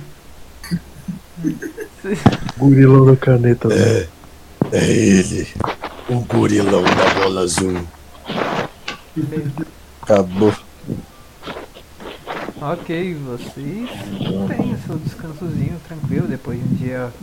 Gurilão 2.57 3.05
da 3.05 3.15
caneta, 3.15 3.67
velho. 3.67 4.09
É 4.71 4.85
ele. 4.91 5.47
O 6.11 6.19
gorilão 6.25 6.83
da 6.83 7.13
bola 7.21 7.41
azul. 7.43 7.87
Acabou. 10.01 10.53
Ok, 12.61 13.15
vocês 13.15 13.89
têm 14.19 14.73
o 14.73 14.77
seu 14.85 14.97
descansozinho 14.97 15.79
tranquilo 15.87 16.27
depois 16.27 16.59
de 16.59 16.65
um 16.65 16.75
dia 16.75 17.13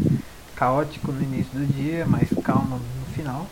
caótico 0.56 1.12
no 1.12 1.22
início 1.22 1.52
do 1.52 1.66
dia, 1.66 2.06
mais 2.06 2.30
calmo 2.42 2.76
no 2.78 3.14
final. 3.14 3.46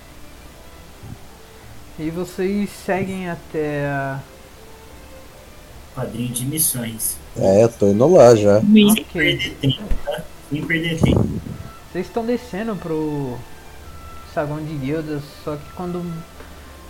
E 1.99 2.09
vocês 2.09 2.71
seguem 2.71 3.29
até 3.29 3.89
a. 3.89 4.21
Quadrinho 5.95 6.33
de 6.33 6.47
missões. 6.47 7.19
É, 7.37 7.69
tô 7.69 7.89
indo 7.89 8.07
lá 8.07 8.35
já. 8.35 8.63
Sem 8.63 9.05
perder 9.05 9.55
tempo, 9.61 9.83
tá? 10.03 10.23
Sem 10.49 10.65
perder 10.65 10.99
tempo. 10.99 11.29
Vocês 11.93 12.07
estão 12.07 12.25
descendo 12.25 12.75
pro 12.77 13.37
saguão 14.37 14.63
de 14.63 14.75
guildas, 14.75 15.23
só 15.43 15.57
que 15.57 15.65
quando 15.75 16.05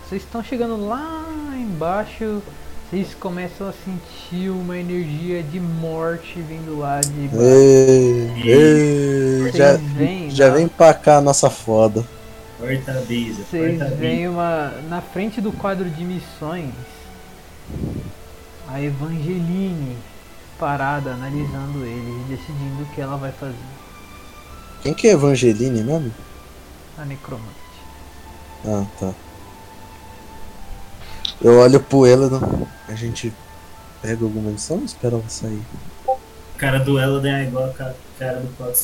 vocês 0.05 0.21
estão 0.23 0.43
chegando 0.43 0.85
lá 0.89 1.25
embaixo, 1.55 2.43
vocês 2.91 3.15
começam 3.15 3.69
a 3.69 3.73
sentir 3.73 4.51
uma 4.51 4.77
energia 4.77 5.45
de 5.45 5.61
morte 5.61 6.41
vindo 6.41 6.77
lá 6.77 7.01
de 7.01 7.29
baixo. 7.29 7.41
Ei, 7.45 8.33
ei, 8.45 9.53
já, 9.55 9.77
veem, 9.77 10.29
já 10.29 10.49
na- 10.49 10.55
vem 10.57 10.67
pra 10.67 10.93
cá 10.93 11.19
a 11.19 11.21
nossa 11.21 11.49
foda. 11.49 12.05
Vocês 12.59 13.79
veem 13.97 14.29
uma. 14.29 14.73
Na 14.89 15.01
frente 15.01 15.41
do 15.41 15.53
quadro 15.53 15.89
de 15.89 16.05
missões. 16.05 16.73
A 18.69 18.83
Evangeline 18.83 19.97
parada, 20.59 21.11
analisando 21.11 21.85
ele 21.85 22.23
e 22.23 22.25
decidindo 22.29 22.83
o 22.83 22.87
que 22.95 23.01
ela 23.01 23.17
vai 23.17 23.31
fazer. 23.31 23.55
Quem 24.83 24.95
que 24.95 25.07
é 25.07 25.12
Evangeline 25.12 25.85
mesmo? 25.85 26.11
A 26.99 27.05
necromante. 27.05 27.67
Ah, 28.65 28.85
tá. 28.99 29.12
Eu 31.41 31.59
olho 31.59 31.81
pro 31.81 32.07
ela, 32.07 32.29
não. 32.31 32.67
a 32.89 32.95
gente 32.95 33.33
pega 34.01 34.25
alguma 34.25 34.51
missão 34.51 34.79
ou 34.79 34.85
espera 34.85 35.15
ela 35.17 35.29
sair? 35.29 35.62
Cara 36.57 36.79
do 36.79 36.99
Eladan 36.99 37.37
é 37.39 37.43
igual 37.45 37.67
a 37.67 37.73
ca- 37.73 37.95
cara 38.19 38.41
do 38.41 38.49
Cloud. 38.57 38.77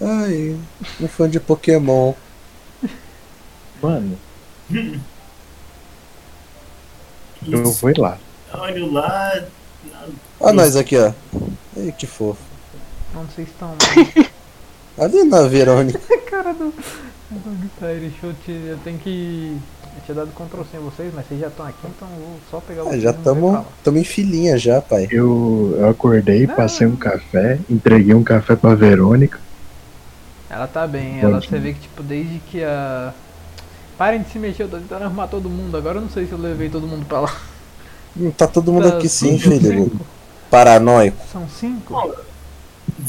Ai, 0.00 0.58
um 1.00 1.08
fã 1.08 1.28
de 1.28 1.38
Pokémon. 1.38 2.14
Mano, 3.82 4.18
eu 7.46 7.72
vou 7.72 7.90
ir 7.90 7.98
lá. 7.98 8.18
Olha 8.52 8.86
lá. 8.86 9.42
Olha 10.38 10.52
nós 10.54 10.76
aqui, 10.76 10.96
ó. 10.96 11.12
Ai, 11.76 11.92
que 11.92 12.06
fofo. 12.06 12.40
Onde 13.14 13.32
vocês 13.32 13.48
estão? 13.48 13.74
Ali 15.00 15.24
na 15.24 15.42
Verônica. 15.42 15.98
cara 16.30 16.52
do. 16.52 16.72
do 17.30 17.70
Tyre, 17.80 18.00
deixa 18.00 18.26
eu 18.26 18.34
te. 18.44 18.50
Eu 18.52 18.78
tenho 18.84 18.98
que. 18.98 19.56
Eu 19.96 20.02
tinha 20.04 20.14
dado 20.14 20.30
Ctrl 20.30 20.62
C 20.70 20.76
em 20.76 20.80
vocês, 20.80 21.12
mas 21.14 21.26
vocês 21.26 21.40
já 21.40 21.48
estão 21.48 21.66
aqui, 21.66 21.78
então 21.84 22.08
eu 22.16 22.24
vou 22.26 22.36
só 22.50 22.60
pegar 22.60 22.82
Ah, 22.82 22.84
vocês 22.84 23.02
já 23.02 23.12
não 23.12 23.64
estamos 23.78 24.00
em 24.00 24.04
filinha 24.04 24.56
já, 24.56 24.80
pai. 24.80 25.08
Eu, 25.10 25.74
eu 25.78 25.88
acordei, 25.88 26.46
passei 26.46 26.86
um 26.86 26.94
café, 26.96 27.58
entreguei 27.68 28.14
um 28.14 28.22
café 28.22 28.54
pra 28.54 28.74
Verônica. 28.74 29.38
Ela 30.48 30.66
tá 30.66 30.86
bem, 30.86 31.20
ela 31.20 31.40
você 31.40 31.58
vê 31.58 31.72
que 31.72 31.80
tipo, 31.80 32.02
desde 32.02 32.38
que 32.50 32.62
a. 32.62 33.12
Parem 33.98 34.22
de 34.22 34.30
se 34.30 34.38
mexer, 34.38 34.62
eu 34.62 34.68
tô 34.68 34.78
tentando 34.78 35.04
arrumar 35.04 35.26
todo 35.26 35.48
mundo. 35.48 35.76
Agora 35.76 35.98
eu 35.98 36.02
não 36.02 36.08
sei 36.10 36.26
se 36.26 36.32
eu 36.32 36.38
levei 36.38 36.68
todo 36.70 36.86
mundo 36.86 37.04
pra 37.06 37.20
lá. 37.20 37.36
Hum, 38.16 38.30
Tá 38.30 38.46
todo 38.46 38.72
mundo 38.72 38.90
Tá, 38.90 38.96
aqui 38.96 39.08
sim, 39.08 39.38
filho. 39.38 39.84
cinco? 39.84 40.06
Paranoico. 40.50 41.18
São 41.30 41.46
cinco? 41.48 41.94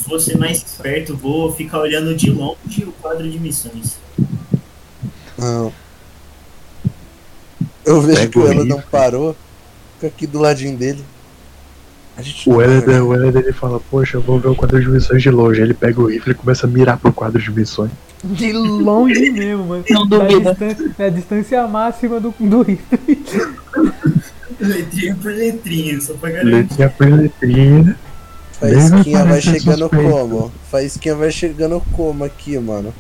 Vou 0.08 0.20
ser 0.20 0.38
mais 0.38 0.58
esperto, 0.58 1.16
vou 1.16 1.52
ficar 1.54 1.80
olhando 1.80 2.16
de 2.16 2.30
longe 2.32 2.84
o 2.84 2.92
quadro 3.02 3.30
de 3.30 3.40
missões. 3.40 3.98
Não. 5.38 5.72
Eu 7.86 8.02
vejo 8.02 8.20
Pega 8.20 8.32
que 8.32 8.40
o 8.40 8.48
ela 8.48 8.66
não 8.66 8.82
parou. 8.82 9.36
Fica 9.96 10.08
aqui 10.08 10.28
do 10.28 10.40
ladinho 10.40 10.78
dele. 10.78 11.04
A 12.18 12.22
gente 12.22 12.48
O 12.50 12.62
Eleder, 12.62 13.04
o 13.04 13.14
Eleder 13.16 13.44
ele 13.44 13.54
fala, 13.54 13.80
poxa, 13.80 14.18
eu 14.18 14.22
vou 14.22 14.40
ver 14.40 14.50
o 14.50 14.56
quadro 14.56 14.80
de 14.80 14.88
missões 14.90 15.22
de 15.24 15.30
longe. 15.32 15.62
Ele 15.62 15.74
pega 15.74 16.00
o 16.00 16.08
rifle 16.08 16.32
e 16.34 16.36
começa 16.36 16.68
a 16.68 16.70
mirar 16.70 16.98
pro 16.98 17.12
quadro 17.12 17.42
de 17.42 17.52
missões. 17.52 17.90
De 18.24 18.54
longe 18.54 19.32
mesmo, 19.32 19.66
mano. 19.66 19.84
Não 19.90 20.08
Da 20.08 20.20
duvida. 20.20 20.54
distan- 20.54 20.94
Da 20.98 21.10
distância 21.10 21.68
máxima 21.68 22.20
do, 22.20 22.34
do 22.40 22.62
rifle. 22.62 23.00
Letrinha 24.60 25.16
por 25.20 25.32
letrinha, 25.34 26.00
só 26.02 26.14
pra 26.14 26.30
garantir. 26.30 26.52
Letrinha 26.56 26.90
por 26.90 27.08
letrinha. 27.10 28.00
Faísquinha 28.62 29.26
vai 29.26 29.42
chegando 29.42 29.90
suspeito. 29.90 29.92
como? 29.92 30.58
Faísquinha 30.64 31.16
vai 31.18 31.32
chegando 31.32 31.82
como 31.82 32.24
aqui, 32.24 32.58
mano? 32.58 32.96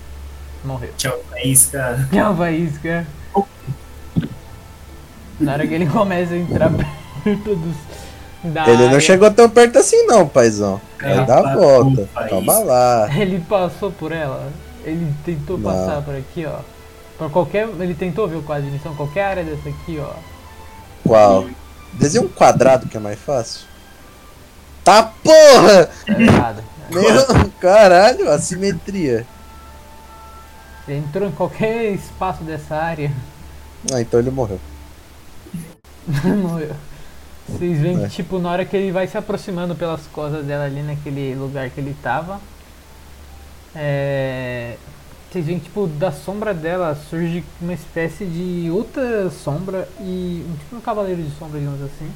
Morreu. 0.64 0.94
Tchau, 0.98 1.24
país, 1.30 1.68
cara. 1.68 2.08
Calma 2.12 2.52
isca. 2.52 3.08
Na 5.40 5.54
hora 5.54 5.68
que 5.68 5.74
ele 5.74 5.88
começa 5.88 6.34
a 6.34 6.38
entrar 6.38 6.72
perto 7.24 7.56
dos. 7.56 7.78
Da 8.44 8.64
Ele 8.66 8.88
não 8.90 9.00
área, 9.00 9.00
chegou 9.00 9.32
tão 9.32 9.50
perto 9.50 9.78
assim 9.80 10.06
não, 10.06 10.28
paizão. 10.28 10.82
Vai 11.02 11.20
É, 11.20 11.22
dar 11.22 11.40
a 11.40 11.44
tá 11.44 11.56
volta. 11.56 12.10
Calma 12.28 12.60
Faísca. 12.60 12.60
lá. 12.60 13.16
Ele 13.16 13.40
passou 13.42 13.92
por 13.92 14.12
ela. 14.12 14.54
Ele 14.84 15.16
tentou 15.24 15.58
Não. 15.58 15.60
passar 15.60 16.02
por 16.04 16.16
aqui, 16.16 16.46
ó. 16.46 16.62
Por 17.18 17.32
qualquer. 17.32 17.68
Ele 17.80 17.96
tentou 17.96 18.28
ver 18.28 18.38
o 18.38 18.44
quadro 18.44 18.66
de 18.66 18.72
missão, 18.72 18.96
qualquer 18.96 19.24
área 19.26 19.44
dessa 19.44 19.70
aqui, 19.70 20.00
ó. 20.00 20.22
Qual? 21.04 21.52
Desenha 21.92 22.24
um 22.24 22.30
quadrado 22.30 22.88
que 22.88 22.98
é 22.98 23.00
mais 23.00 23.20
fácil. 23.20 23.68
Tá 24.84 25.04
porra! 25.24 25.90
Errado. 26.08 26.64
Meu, 26.90 27.50
caralho, 27.60 28.30
assimetria. 28.32 29.26
Ele 30.88 30.98
entrou 31.00 31.28
em 31.28 31.32
qualquer 31.32 31.92
espaço 31.94 32.44
dessa 32.44 32.76
área. 32.76 33.12
Ah, 33.94 34.02
então 34.02 34.20
ele 34.20 34.32
morreu. 34.32 34.60
Morreu. 36.42 36.72
Vocês 37.48 37.80
veem 37.80 37.98
É. 38.04 38.08
que, 38.08 38.16
tipo, 38.16 38.40
na 38.40 38.50
hora 38.52 38.66
que 38.66 38.76
ele 38.76 38.92
vai 38.92 39.08
se 39.08 39.18
aproximando 39.18 39.76
pelas 39.76 40.02
costas 40.08 40.46
dela 40.46 40.66
ali 40.66 40.82
naquele 40.82 41.36
lugar 41.36 41.70
que 41.70 41.80
ele 41.80 41.96
tava. 42.02 42.40
É. 43.76 44.76
Vocês 45.32 45.46
veem 45.46 45.60
que, 45.60 45.66
tipo, 45.66 45.88
da 45.88 46.12
sombra 46.12 46.54
dela 46.54 46.98
surge 47.10 47.44
uma 47.62 47.74
espécie 47.74 48.26
de 48.26 48.70
outra 48.72 49.30
sombra 49.30 49.88
e. 50.00 50.46
um- 50.48 50.58
Tipo 50.58 50.76
um 50.76 50.82
cavaleiro 50.82 51.22
de 51.24 51.32
sombra, 51.38 51.60
digamos 51.60 51.82
assim. 51.84 52.12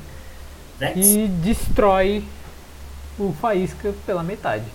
E 0.95 1.27
destrói 1.27 2.23
o 3.17 3.33
Faísca 3.33 3.93
pela 4.05 4.23
metade. 4.23 4.65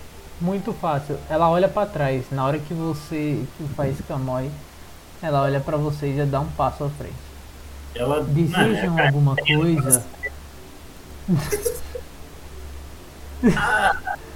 Muito 0.40 0.73
fácil. 0.73 1.19
Ela 1.28 1.51
olha 1.51 1.69
pra 1.69 1.85
trás. 1.87 2.24
Na 2.31 2.47
hora 2.47 2.58
que 2.58 2.73
você. 2.73 3.44
que 3.56 3.65
o 3.65 3.69
Faísca 3.69 4.17
morre, 4.17 4.51
ela 5.23 5.42
olha 5.42 5.60
pra 5.60 5.76
vocês 5.76 6.15
e 6.15 6.19
já 6.19 6.24
dá 6.24 6.40
um 6.40 6.49
passo 6.53 6.85
à 6.85 6.90
frente. 6.90 7.15
Ela. 7.94 8.23
Desejam 8.23 8.90
Mano, 8.90 9.03
alguma 9.03 9.37
coisa? 9.37 10.05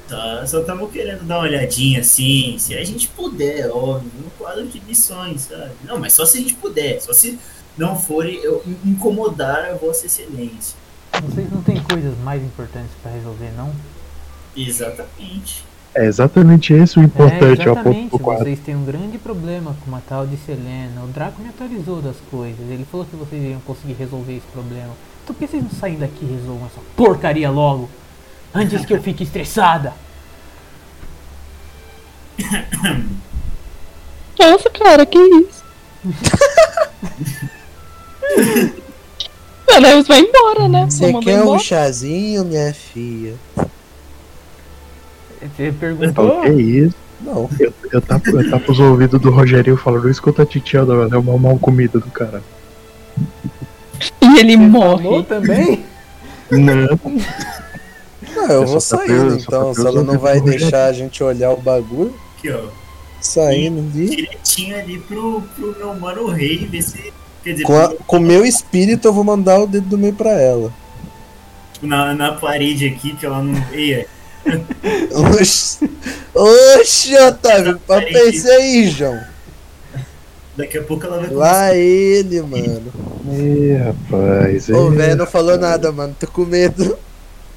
Tá, 0.08 0.46
só 0.46 0.60
estamos 0.60 0.92
querendo 0.92 1.24
dar 1.24 1.38
uma 1.38 1.44
olhadinha 1.44 2.00
assim, 2.00 2.56
se 2.58 2.74
a 2.76 2.84
gente 2.84 3.08
puder, 3.08 3.70
óbvio, 3.70 4.10
no 4.22 4.30
quadro 4.32 4.66
de 4.66 4.78
missões, 4.82 5.42
sabe? 5.42 5.72
Não, 5.82 5.98
mas 5.98 6.12
só 6.12 6.26
se 6.26 6.38
a 6.38 6.40
gente 6.42 6.54
puder, 6.54 7.00
só 7.00 7.12
se 7.12 7.38
não 7.76 7.98
for 7.98 8.26
eu 8.26 8.62
incomodar 8.84 9.70
a 9.70 9.74
Vossa 9.74 10.04
Excelência. 10.04 10.76
Vocês 11.22 11.50
não 11.50 11.62
têm 11.62 11.82
coisas 11.82 12.16
mais 12.18 12.42
importantes 12.42 12.90
pra 13.02 13.12
resolver, 13.12 13.50
não? 13.56 13.72
Exatamente. 14.56 15.64
É 15.94 16.06
exatamente 16.06 16.72
esse 16.72 16.98
o 16.98 17.02
É, 17.02 17.04
importante, 17.04 17.62
aponto 17.62 17.70
exatamente. 17.70 18.08
pro 18.10 18.18
quadro. 18.18 18.44
Vocês 18.44 18.58
têm 18.60 18.74
um 18.74 18.84
grande 18.84 19.16
problema 19.16 19.76
com 19.80 19.86
uma 19.90 20.02
tal 20.08 20.26
de 20.26 20.36
Selena. 20.38 21.02
O 21.04 21.06
Draco 21.06 21.40
me 21.40 21.48
atualizou 21.48 22.02
das 22.02 22.16
coisas. 22.30 22.68
Ele 22.68 22.84
falou 22.90 23.06
que 23.06 23.14
vocês 23.14 23.40
iriam 23.42 23.60
conseguir 23.60 23.92
resolver 23.92 24.32
esse 24.32 24.46
problema. 24.52 24.90
Então 25.22 25.34
por 25.34 25.40
que 25.40 25.46
vocês 25.46 25.62
não 25.62 25.70
saem 25.70 25.96
daqui 25.96 26.24
e 26.24 26.34
resolvam 26.34 26.66
essa 26.66 26.80
porcaria 26.96 27.50
logo? 27.50 27.88
Antes 28.52 28.84
que 28.84 28.92
eu 28.92 29.00
fique 29.02 29.22
estressada. 29.22 29.92
Nossa, 34.38 34.70
cara, 34.70 35.06
que 35.06 35.18
isso? 35.18 35.64
Mano, 39.68 39.86
você 40.02 40.08
vai 40.08 40.20
embora, 40.20 40.68
né? 40.68 40.84
Você 40.90 41.12
quer 41.20 41.42
um 41.42 41.58
chazinho, 41.58 42.44
minha 42.44 42.74
filha? 42.74 43.34
Você 45.56 45.72
perguntou? 45.72 46.40
que 46.42 46.48
isso? 46.50 46.94
Não. 47.20 47.48
Eu, 47.58 47.72
eu, 47.92 48.00
tapo, 48.02 48.30
eu 48.30 48.50
tapo 48.50 48.72
os 48.72 48.80
ouvidos 48.80 49.20
do 49.20 49.30
Rogerinho 49.30 49.76
falando, 49.76 50.10
escuta 50.10 50.42
a 50.42 50.46
titia, 50.46 50.80
é 50.80 51.16
uma 51.16 51.38
mal 51.38 51.58
comida 51.58 51.98
do 51.98 52.10
cara. 52.10 52.42
E 54.22 54.38
ele 54.38 54.56
Falou 54.56 55.00
morre. 55.00 55.22
também? 55.24 55.84
Não, 56.50 56.98
Não, 58.34 58.42
eu 58.50 58.62
Eu 58.62 58.66
vou 58.66 58.80
saindo 58.80 59.12
eu 59.12 59.40
só 59.40 59.46
então. 59.48 59.74
Se 59.74 59.86
ela 59.86 60.02
não 60.02 60.18
vai 60.18 60.40
deixar 60.40 60.86
a 60.86 60.92
gente 60.92 61.22
olhar 61.22 61.50
o 61.52 61.56
bagulho, 61.56 62.14
Aqui, 62.38 62.50
ó. 62.50 62.64
saindo 63.20 63.78
ali. 63.80 64.08
Direitinho 64.10 64.76
ali 64.78 64.98
pro, 64.98 65.42
pro 65.56 65.74
meu 65.78 65.94
mano 65.94 66.26
rei, 66.28 66.66
ver 66.66 66.82
se. 66.82 67.12
Quer 67.42 67.52
dizer, 67.52 67.64
Com, 67.64 67.76
a- 67.78 67.94
com 68.06 68.16
o 68.16 68.20
meu 68.20 68.44
espírito 68.44 69.06
eu 69.08 69.12
vou 69.12 69.24
mandar 69.24 69.60
o 69.60 69.66
dedo 69.66 69.86
do 69.88 69.98
meio 69.98 70.14
pra 70.14 70.32
ela. 70.32 70.72
na, 71.80 72.14
na 72.14 72.32
parede 72.32 72.86
aqui, 72.86 73.14
que 73.14 73.24
ela 73.24 73.42
não 73.42 73.54
veia. 73.70 74.06
Oxi, 75.38 75.90
Oxi 76.34 77.16
Otávio, 77.16 77.80
papo 77.86 78.06
é 78.06 78.28
esse 78.28 78.48
aí, 78.50 78.90
João. 78.90 79.20
Daqui 80.56 80.78
a 80.78 80.82
pouco 80.82 81.04
ela 81.04 81.18
vai 81.18 81.28
começar. 81.28 81.52
Lá 81.52 81.74
ele, 81.74 82.40
mano. 82.42 82.92
Ih, 83.32 83.74
rapaz. 83.74 84.68
O 84.68 84.90
velho 84.90 85.16
não 85.16 85.26
falou 85.26 85.58
nada, 85.58 85.90
mano. 85.90 86.14
Tô 86.18 86.26
com 86.28 86.44
medo. 86.44 86.96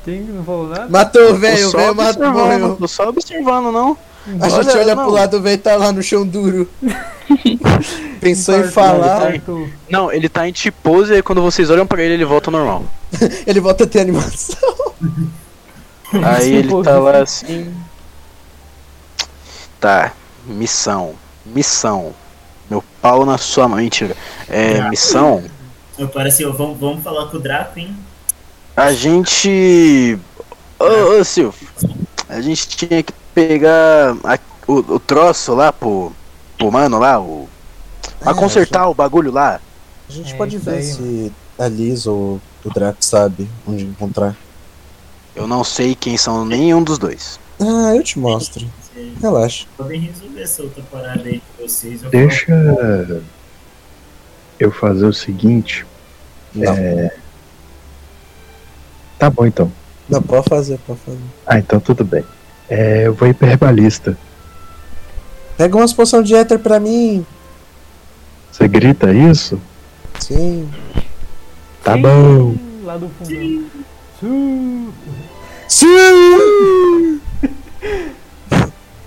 Quem 0.04 0.22
não 0.22 0.44
falou 0.44 0.70
nada? 0.70 0.88
Matou 0.90 1.32
o 1.32 1.36
velho, 1.36 1.68
o 1.68 1.72
velho 1.72 1.96
matou, 1.96 2.32
morreu. 2.32 2.76
tô 2.76 2.88
só 2.88 3.10
observando, 3.10 3.72
não. 3.72 3.98
A 4.40 4.50
gente 4.50 4.70
Olha, 4.70 4.80
olha 4.80 4.96
não. 4.96 5.04
pro 5.04 5.14
lado, 5.14 5.38
o 5.38 5.42
velho 5.42 5.58
tá 5.58 5.76
lá 5.76 5.92
no 5.92 6.02
chão 6.02 6.26
duro. 6.26 6.68
Pensou 8.20 8.60
em 8.60 8.64
falar, 8.64 9.36
infarto. 9.36 9.70
Não, 9.90 10.12
ele 10.12 10.28
tá 10.28 10.48
em 10.48 10.54
T-pose 10.54 11.14
e 11.14 11.16
aí 11.18 11.22
quando 11.22 11.42
vocês 11.42 11.70
olham 11.70 11.86
pra 11.86 12.02
ele, 12.02 12.16
ele 12.16 12.26
volta 12.26 12.50
ao 12.50 12.52
normal. 12.52 12.84
ele 13.46 13.60
volta 13.60 13.84
a 13.84 13.88
ter 13.88 14.00
animação. 14.00 14.58
Aí 16.24 16.54
ele 16.54 16.84
tá 16.84 16.98
lá 17.00 17.18
assim. 17.20 17.74
Tá, 19.80 20.12
missão. 20.46 21.14
Missão. 21.46 22.14
Meu 22.70 22.84
pau 23.02 23.26
na 23.26 23.38
sua 23.38 23.68
mão. 23.68 23.78
Mentira. 23.78 24.16
É, 24.50 24.82
missão. 24.90 25.44
Eu 25.98 26.08
parece, 26.08 26.46
ó, 26.46 26.52
vamos, 26.52 26.78
vamos 26.80 27.04
falar 27.04 27.28
com 27.28 27.38
o 27.38 27.40
Draco, 27.40 27.80
hein? 27.80 27.96
A 28.76 28.94
gente. 28.94 30.18
Ô, 30.80 31.20
ô 31.20 31.24
Silvio. 31.24 31.68
A 32.30 32.42
gente 32.42 32.68
tinha 32.68 33.02
que 33.02 33.14
pegar 33.34 34.16
a- 34.24 34.40
o, 34.68 34.74
o 34.96 35.00
troço 35.00 35.54
lá 35.56 35.72
pro, 35.72 36.12
pro 36.58 36.72
mano 36.72 37.00
lá, 37.00 37.20
o. 37.20 37.48
Pra 38.20 38.32
É, 38.32 38.36
consertar 38.36 38.88
o 38.90 38.94
bagulho 38.94 39.32
lá. 39.32 39.60
A 40.10 40.12
gente 40.12 40.34
É 40.34 40.38
pode 40.38 40.56
isso 40.58 40.66
ver 40.66 40.78
aí, 40.78 40.84
se 40.84 41.32
a 41.58 41.68
Liz 41.68 42.06
ou 42.06 42.42
o 42.66 42.70
Draco 42.74 43.04
sabe 43.04 43.50
onde 43.68 43.84
encontrar. 43.86 44.36
Eu 45.38 45.46
não 45.48 45.64
sei 45.64 45.94
quem 45.94 46.18
são 46.18 46.44
nenhum 46.44 46.84
dos 46.84 46.98
dois. 46.98 47.40
Ah, 47.62 47.96
eu 47.96 48.04
te 48.04 48.18
mostro. 48.18 48.66
Relaxa. 49.22 49.68
podem 49.78 50.00
resolver 50.02 50.42
essa 50.42 50.64
outra 50.64 50.82
parada 50.92 51.22
aí 51.24 51.34
de 51.60 51.64
vocês. 51.64 52.02
Eu 52.02 52.10
Deixa 52.10 53.22
eu 54.60 54.72
fazer 54.72 55.06
o 55.06 55.14
seguinte. 55.14 55.86
Não, 56.56 56.76
Tá 59.20 59.30
bom 59.30 59.46
então. 59.46 59.72
não, 60.10 60.22
pode 60.22 60.50
fazer, 60.50 60.80
pode 60.88 61.00
fazer. 61.02 61.20
Ah, 61.46 61.60
então 61.60 61.80
tudo 61.80 62.04
bem. 62.04 62.24
É, 62.68 63.06
eu 63.06 63.14
vou 63.14 63.28
ir 63.28 63.34
pra 63.36 63.50
herbalista. 63.50 64.18
Pega 65.56 65.78
umas 65.78 65.94
poções 65.94 66.28
de 66.28 66.34
éter 66.36 66.58
pra 66.58 66.80
mim. 66.80 67.24
Você 68.52 68.68
grita 68.68 69.14
isso? 69.14 69.62
Sim. 70.20 70.68
Tá 71.84 71.94
Sim, 71.94 72.02
bom. 72.02 72.56
Lá 72.84 72.98
do 72.98 73.08
fundo. 73.10 73.28
Sim. 73.30 73.70
Sim! 74.20 74.94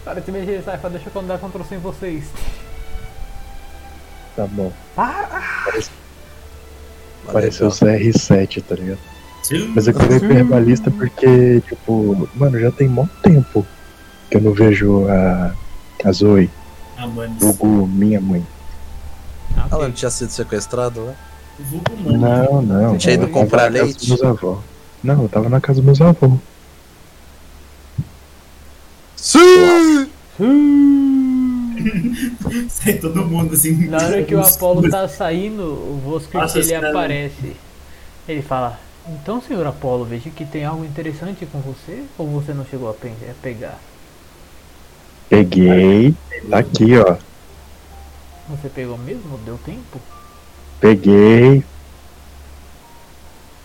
Para 0.04 0.20
de 0.20 0.32
mexer, 0.32 0.62
Saifa, 0.64 0.90
deixa 0.90 1.10
eu 1.14 1.22
dar 1.22 1.38
Ctrl 1.38 1.62
C 1.64 1.74
em 1.74 1.78
vocês. 1.78 2.24
Tá 4.36 4.46
bom. 4.46 4.72
Para! 4.94 5.42
Pareceu 7.32 7.68
o 7.68 7.70
CR7, 7.70 8.62
tá 8.62 8.74
ligado? 8.74 8.98
Sim. 9.42 9.72
Mas 9.74 9.86
eu 9.86 9.94
queria 9.94 10.38
herbalista 10.38 10.90
porque, 10.90 11.60
tipo, 11.68 12.28
mano, 12.34 12.58
já 12.58 12.70
tem 12.70 12.88
muito 12.88 13.12
tempo 13.22 13.66
que 14.30 14.36
eu 14.36 14.40
não 14.40 14.52
vejo 14.52 15.06
a, 15.08 15.52
a 16.04 16.12
Zoe, 16.12 16.50
Ah, 16.96 17.06
mano. 17.06 17.34
vulgo 17.38 17.86
minha 17.86 18.20
mãe. 18.20 18.44
Ah, 19.56 19.66
Ela 19.70 19.84
não 19.88 19.92
tinha 19.92 20.10
sido 20.10 20.30
sequestrada 20.30 21.00
mano. 21.00 22.18
Não, 22.18 22.62
não. 22.62 22.98
Tinha 22.98 23.14
ido 23.14 23.28
comprar 23.28 23.70
na 23.70 23.78
casa 23.78 23.84
leite? 23.84 23.98
dos 23.98 24.08
meus 24.08 24.22
avós. 24.22 24.58
Não, 25.02 25.22
eu 25.22 25.28
tava 25.28 25.48
na 25.48 25.60
casa 25.60 25.80
dos 25.80 25.84
meus 25.84 26.00
avós. 26.00 26.32
Sim! 29.20 30.08
Sai 32.70 32.94
todo 32.94 33.26
mundo 33.26 33.54
assim. 33.54 33.86
Na 33.86 33.98
hora 33.98 34.22
que 34.22 34.34
o 34.34 34.40
Apolo 34.40 34.88
tá 34.88 35.06
saindo, 35.08 35.62
o 35.62 36.00
Voskrit 36.02 36.40
Nossa, 36.40 36.58
ele 36.58 36.74
aparece. 36.74 37.54
Ele 38.26 38.40
fala: 38.40 38.80
Então, 39.06 39.42
senhor 39.42 39.66
Apolo, 39.66 40.06
vejo 40.06 40.30
que 40.30 40.46
tem 40.46 40.64
algo 40.64 40.84
interessante 40.86 41.44
com 41.44 41.60
você 41.60 42.02
ou 42.16 42.28
você 42.28 42.54
não 42.54 42.64
chegou 42.64 42.88
a 42.90 42.94
pegar? 43.42 43.78
Peguei. 45.28 46.14
Tá 46.48 46.58
aqui, 46.58 46.96
ó. 46.98 47.16
Você 48.48 48.68
pegou 48.70 48.96
mesmo? 48.96 49.38
Deu 49.44 49.58
tempo? 49.58 50.00
Peguei. 50.80 51.62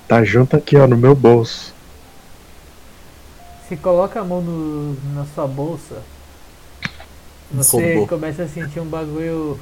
Tá 0.06 0.24
junto 0.24 0.58
aqui, 0.58 0.76
ó, 0.76 0.86
no 0.86 0.98
meu 0.98 1.16
bolso. 1.16 1.75
Se 3.68 3.76
coloca 3.76 4.20
a 4.20 4.24
mão 4.24 4.42
no, 4.42 4.96
na 5.14 5.26
sua 5.34 5.48
bolsa, 5.48 6.02
você 7.52 7.78
Roubou. 7.96 8.08
começa 8.08 8.44
a 8.44 8.48
sentir 8.48 8.80
um 8.80 8.86
bagulho. 8.86 9.60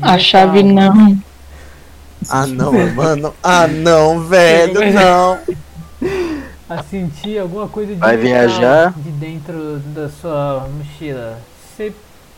A 0.00 0.18
chave 0.18 0.62
não. 0.62 1.18
Ah 2.28 2.46
não, 2.46 2.72
mano. 2.94 3.34
Ah 3.42 3.66
não, 3.66 4.20
velho, 4.20 4.80
não. 4.92 5.40
A 6.68 6.82
sentir 6.84 7.38
alguma 7.38 7.68
coisa 7.68 7.94
de 7.94 7.98
Vai 7.98 8.16
viajar? 8.16 8.92
de 8.96 9.10
dentro 9.10 9.78
da 9.86 10.08
sua 10.08 10.68
mochila. 10.68 11.38
Você 11.76 11.92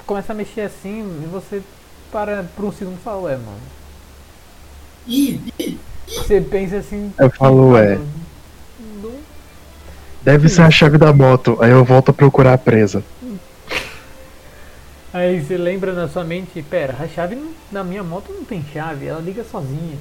começa 0.06 0.32
a 0.32 0.36
mexer 0.36 0.62
assim 0.62 1.00
e 1.22 1.26
você 1.26 1.62
para 2.10 2.44
por 2.56 2.64
um 2.66 2.72
segundo 2.72 2.96
e 2.96 3.02
fala, 3.02 3.22
ué, 3.22 3.36
mano. 3.36 3.58
Ih, 5.06 5.40
Você 6.06 6.40
pensa 6.40 6.76
assim. 6.76 7.12
Eu 7.18 7.30
falo, 7.30 7.72
ué. 7.72 7.98
Não 10.24 10.32
Deve 10.32 10.48
ser 10.48 10.62
a 10.62 10.70
chave 10.70 10.98
da 10.98 11.12
moto. 11.12 11.58
Aí 11.60 11.70
eu 11.70 11.84
volto 11.84 12.10
a 12.10 12.14
procurar 12.14 12.54
a 12.54 12.58
presa. 12.58 13.02
Aí 15.12 15.40
você 15.42 15.56
lembra 15.58 15.92
na 15.92 16.08
sua 16.08 16.24
mente, 16.24 16.62
pera, 16.62 16.96
a 16.98 17.06
chave 17.06 17.34
não- 17.34 17.50
na 17.70 17.84
minha 17.84 18.02
moto 18.02 18.32
não 18.32 18.44
tem 18.44 18.64
chave, 18.72 19.06
ela 19.06 19.20
liga 19.20 19.44
sozinha. 19.44 19.98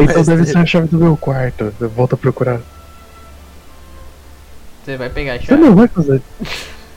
Então 0.00 0.22
deve 0.24 0.46
ser 0.46 0.56
a 0.56 0.64
chave 0.64 0.88
do 0.88 0.98
meu 0.98 1.16
quarto. 1.16 1.74
Eu 1.78 1.88
volto 1.90 2.14
a 2.14 2.16
procurar. 2.16 2.60
Você 4.84 4.96
vai 4.96 5.10
pegar 5.10 5.34
a 5.34 5.38
Você 5.38 5.44
chave? 5.46 5.60
não 5.62 5.74
vai 5.76 5.88
fazer. 5.88 6.22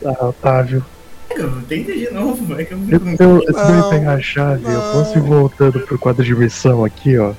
Ah, 0.05 0.25
Otávio. 0.27 0.85
eu 1.31 1.61
tenta 1.63 1.91
de 1.91 2.09
novo, 2.11 2.45
vai 2.45 2.63
que 2.63 2.73
eu 2.73 2.77
Eu, 2.89 3.01
eu, 3.19 3.43
eu 3.43 3.53
Não, 3.53 3.81
vou 3.81 3.89
pegar 3.89 4.13
a 4.13 4.21
chave. 4.21 4.63
Eu 4.65 4.71
não. 4.71 4.91
posso 4.93 5.17
ir 5.17 5.21
voltando 5.21 5.79
pro 5.81 5.99
quadro 5.99 6.23
de 6.23 6.33
missão 6.33 6.85
aqui, 6.85 7.17
ó. 7.17 7.33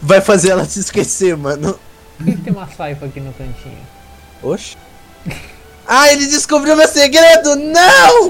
Vai 0.00 0.20
fazer 0.20 0.50
ela 0.50 0.64
se 0.64 0.78
esquecer, 0.78 1.36
mano. 1.36 1.76
Por 2.16 2.26
que 2.26 2.36
tem 2.36 2.52
uma 2.52 2.66
saifa 2.68 3.06
aqui 3.06 3.20
no 3.20 3.32
cantinho? 3.32 3.78
Oxe. 4.42 4.76
Ah, 5.86 6.10
ele 6.10 6.26
descobriu 6.26 6.74
meu 6.74 6.88
segredo! 6.88 7.56
Não! 7.56 8.28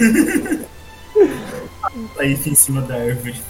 Aí 2.18 2.32
em 2.32 2.54
cima 2.56 2.82
da 2.82 2.96
árvore. 2.96 3.40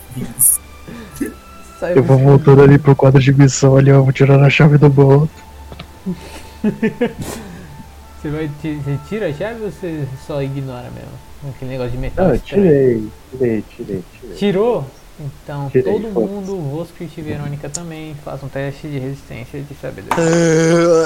Eu 1.94 2.02
vou 2.02 2.18
voltando 2.18 2.62
ali 2.62 2.78
pro 2.78 2.94
quadro 2.94 3.18
de 3.20 3.32
missão 3.32 3.76
ali, 3.76 3.90
ó. 3.90 4.02
Vou 4.02 4.12
tirar 4.12 4.42
a 4.42 4.50
chave 4.50 4.76
do 4.76 4.90
bolso. 4.90 5.30
Você 8.22 8.30
vai 8.30 8.48
você 8.48 8.98
tira 9.08 9.28
a 9.28 9.32
chave 9.32 9.62
ou 9.62 9.70
você 9.70 10.04
só 10.26 10.42
ignora 10.42 10.90
mesmo? 10.90 11.52
Aquele 11.54 11.72
negócio 11.72 11.92
de 11.92 11.98
metal. 11.98 12.30
Ah, 12.30 12.34
estranho. 12.34 12.64
tirei, 12.64 13.12
tirei, 13.30 13.64
tirei, 13.76 14.04
tirei. 14.20 14.36
Tirou? 14.36 14.86
Então 15.18 15.70
Tirei, 15.70 15.92
todo 15.94 16.08
mundo, 16.12 16.56
Voskrit 16.60 17.10
e 17.18 17.22
Verônica 17.22 17.70
também, 17.70 18.14
faça 18.22 18.44
um 18.44 18.48
teste 18.50 18.86
de 18.86 18.98
resistência 18.98 19.62
de 19.62 19.74
sabedoria. 19.74 20.14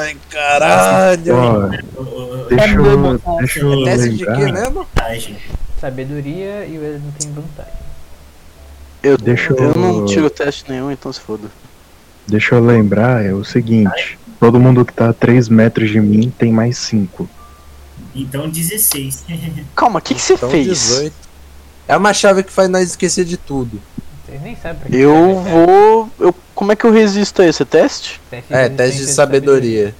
Ai, 0.00 0.16
caralho. 0.28 1.34
Ó, 1.36 2.46
deixa 2.48 2.64
É 2.64 2.74
eu, 2.76 2.98
bobo, 2.98 3.38
deixa 3.38 3.60
eu 3.60 3.84
Teste 3.84 4.10
de 4.16 4.24
quê 4.24 4.30
lembrar. 4.32 4.52
mesmo? 4.70 4.86
Sabedoria 5.80 6.66
e 6.66 6.76
o 6.76 6.84
Ed 6.84 7.00
não 7.04 7.12
tem 7.12 7.32
vantagem. 7.32 7.72
Eu, 9.02 9.16
Deixa 9.16 9.52
eu 9.52 9.56
eu- 9.56 9.74
não 9.74 10.04
tiro 10.04 10.28
teste 10.28 10.64
nenhum, 10.70 10.90
então 10.90 11.10
se 11.12 11.20
foda. 11.20 11.48
Deixa 12.26 12.56
eu 12.56 12.64
lembrar, 12.64 13.24
é 13.24 13.32
o 13.32 13.42
seguinte. 13.44 14.18
Todo 14.38 14.58
mundo 14.60 14.84
que 14.84 14.92
tá 14.92 15.08
a 15.10 15.12
3 15.12 15.48
metros 15.48 15.88
de 15.88 16.00
mim 16.00 16.30
tem 16.36 16.52
mais 16.52 16.76
5. 16.78 17.28
Então 18.14 18.48
16. 18.48 19.22
Calma, 19.76 20.00
o 20.00 20.02
que, 20.02 20.14
que 20.14 20.20
você 20.20 20.34
Então, 20.34 20.50
fez? 20.50 20.66
18. 20.66 21.29
É 21.90 21.96
uma 21.96 22.14
chave 22.14 22.44
que 22.44 22.52
faz 22.52 22.68
nós 22.68 22.90
esquecer 22.90 23.24
de 23.24 23.36
tudo. 23.36 23.82
Vocês 24.24 24.40
nem 24.40 24.54
sabem 24.54 24.78
pra 24.78 24.88
que 24.90 24.96
Eu 24.96 25.40
esse 25.40 25.50
vou. 25.50 26.10
Eu, 26.20 26.34
como 26.54 26.70
é 26.70 26.76
que 26.76 26.84
eu 26.84 26.92
resisto 26.92 27.42
a 27.42 27.48
esse 27.48 27.64
teste? 27.64 28.20
teste 28.30 28.54
É, 28.54 28.68
teste 28.68 28.74
de 28.76 28.82
resistência 28.82 29.14
sabedoria. 29.14 29.94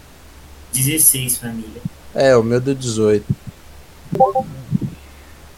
16, 0.72 1.38
família. 1.38 1.82
É, 2.14 2.36
o 2.36 2.44
meu 2.44 2.60
deu 2.60 2.76
18. 2.76 3.26
Meu 4.16 4.46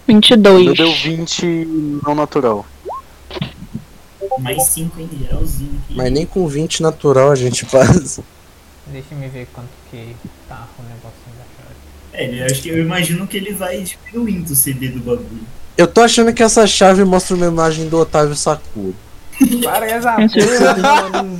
22. 0.06 0.74
deu 0.74 0.90
20 0.90 1.44
não 2.02 2.14
natural. 2.14 2.64
Mais 4.38 4.62
5 4.68 5.02
em 5.02 5.10
geralzinho 5.18 5.82
aqui. 5.84 5.94
Mas 5.94 6.10
nem 6.10 6.24
com 6.24 6.48
20 6.48 6.82
natural 6.82 7.30
a 7.30 7.34
gente 7.34 7.66
passa. 7.68 8.24
Deixa 8.86 9.08
eu 9.12 9.30
ver 9.30 9.48
quanto 9.52 9.68
que 9.90 10.16
tá 10.48 10.66
o 10.78 10.82
negocinho 10.82 11.36
da 11.36 11.44
chave. 11.58 11.76
É, 12.14 12.40
eu 12.40 12.46
acho 12.46 12.62
que 12.62 12.70
eu 12.70 12.78
imagino 12.78 13.26
que 13.26 13.36
ele 13.36 13.52
vai 13.52 13.82
diminuindo 13.82 14.50
o 14.50 14.56
CD 14.56 14.88
do 14.88 15.00
bagulho. 15.00 15.46
Eu 15.76 15.86
tô 15.86 16.02
achando 16.02 16.32
que 16.32 16.42
essa 16.42 16.66
chave 16.66 17.04
mostra 17.04 17.34
uma 17.36 17.46
imagem 17.46 17.88
do 17.88 17.98
Otávio 17.98 18.34
Sacudo. 18.36 18.94
Para 19.64 19.86
essa 19.86 20.12
porra, 20.16 21.12
mano! 21.22 21.38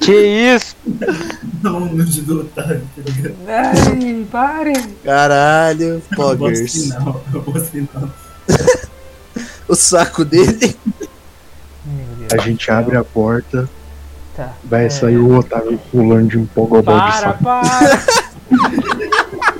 Que 0.00 0.12
isso? 0.54 0.76
Não, 1.62 1.80
no 1.80 2.04
de 2.04 2.20
do 2.22 2.40
Otávio, 2.42 2.82
tá 2.94 3.02
ligado? 3.10 3.34
Ai, 3.48 4.26
pare! 4.30 4.72
Caralho, 5.04 5.84
Eu 5.84 6.02
Poggers. 6.16 6.70
sinal, 6.72 7.24
eu 7.32 7.42
posso 7.42 7.64
sinal. 7.66 8.08
O 9.66 9.74
saco 9.74 10.24
dele. 10.26 10.76
A 12.32 12.36
gente 12.42 12.70
abre 12.70 12.96
a 12.98 13.02
porta, 13.04 13.68
Tá. 14.36 14.52
vai 14.64 14.86
É. 14.86 14.90
sair 14.90 15.16
o 15.16 15.34
Otávio 15.38 15.78
pulando 15.90 16.28
de 16.28 16.38
um 16.38 16.44
pogobol 16.46 16.82
de 16.82 17.00
Para, 17.00 17.12
saco. 17.12 17.44
para! 17.44 18.04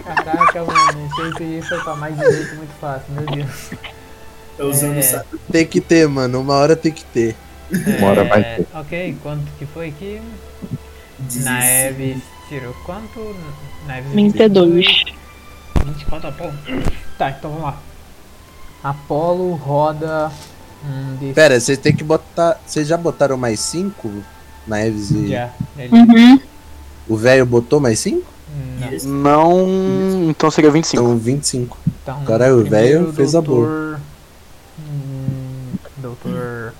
Caraca, 0.05 0.65
mano, 0.65 1.09
foi 1.17 1.81
pra 1.83 1.97
mais 1.97 2.17
18 2.17 2.57
muito 2.57 2.73
fácil, 2.81 3.13
meu 3.15 3.27
Deus. 3.27 3.71
Tá 4.57 4.65
usando 4.65 4.97
É. 4.97 5.01
o 5.01 5.03
saco. 5.03 5.39
Tem 5.51 5.67
que 5.67 5.81
ter, 5.81 6.07
mano. 6.09 6.41
Uma 6.41 6.55
hora 6.55 6.77
tem 6.77 6.93
que 6.93 7.05
ter. 7.05 7.35
Uma 7.99 8.09
hora 8.09 8.25
vai 8.25 8.41
É, 8.41 8.57
ter. 8.57 8.67
Ok, 8.75 9.17
quanto 9.23 9.45
que 9.59 9.67
foi 9.67 9.89
aqui? 9.89 10.21
16. 11.19 11.45
Naeves 11.45 12.23
tirou 12.49 12.75
quanto? 12.85 13.35
Naeves 13.87 14.13
22. 14.13 15.05
24 15.87 16.29
Apolo. 16.29 16.53
Tá, 17.19 17.31
então 17.31 17.51
vamos 17.51 17.65
lá. 17.67 17.79
Apolo 18.83 19.55
roda 19.55 20.31
um 20.85 21.17
de 21.17 21.33
Pera, 21.33 21.59
vocês 21.59 21.79
tem 21.79 21.95
que 21.95 22.05
botar. 22.05 22.61
Vocês 22.67 22.87
já 22.87 22.97
botaram 22.99 23.37
mais 23.39 23.59
5? 23.61 24.23
Naeves 24.67 25.11
e. 25.11 25.29
já. 25.29 25.51
Ele... 25.79 25.95
Uhum. 25.95 26.41
O 27.09 27.17
velho 27.17 27.47
botou 27.47 27.81
mais 27.81 27.99
5? 28.01 28.34
Não. 29.05 29.67
Não. 29.67 30.31
Então 30.31 30.51
seria 30.51 30.71
25. 30.71 31.03
Então 31.03 31.19
25. 31.19 31.79
Então, 32.03 32.25
Caralho, 32.25 32.61
o 32.61 32.65
velho 32.65 32.71
primeiro, 32.89 33.13
fez 33.13 33.35
a 33.35 33.41
boa. 33.41 33.67
doutor- 33.67 34.01
Hum, 34.79 35.73
doutor 35.99 36.75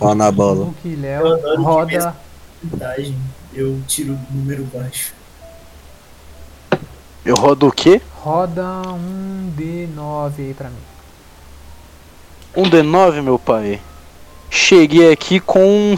Ó 0.00 0.14
na 0.14 0.30
bola. 0.32 0.64
Luke 0.66 0.88
Eu 0.88 1.00
Léo 1.00 1.62
roda 1.62 2.16
vantagem. 2.62 3.16
Eu 3.54 3.80
tiro 3.86 4.14
o 4.14 4.18
número 4.34 4.64
baixo. 4.64 5.12
Eu 7.24 7.34
rodo 7.36 7.68
o 7.68 7.72
quê? 7.72 8.00
Roda 8.20 8.64
um 8.88 9.52
D9 9.56 10.32
aí 10.38 10.54
pra 10.54 10.68
mim. 10.70 10.76
Um 12.56 12.64
D9, 12.64 13.22
meu 13.22 13.38
pai. 13.38 13.80
Cheguei 14.50 15.10
aqui 15.12 15.38
com 15.40 15.92
um 15.92 15.96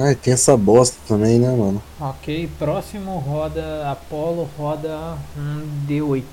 5. 0.00 0.08
Ai, 0.08 0.14
tem 0.14 0.32
essa 0.32 0.56
bosta 0.56 0.96
também, 1.06 1.38
né, 1.38 1.48
mano? 1.48 1.82
Ok, 2.00 2.48
próximo 2.58 3.18
roda 3.18 3.90
Apolo, 3.90 4.48
roda 4.56 5.16
um 5.36 5.68
D8. 5.86 6.24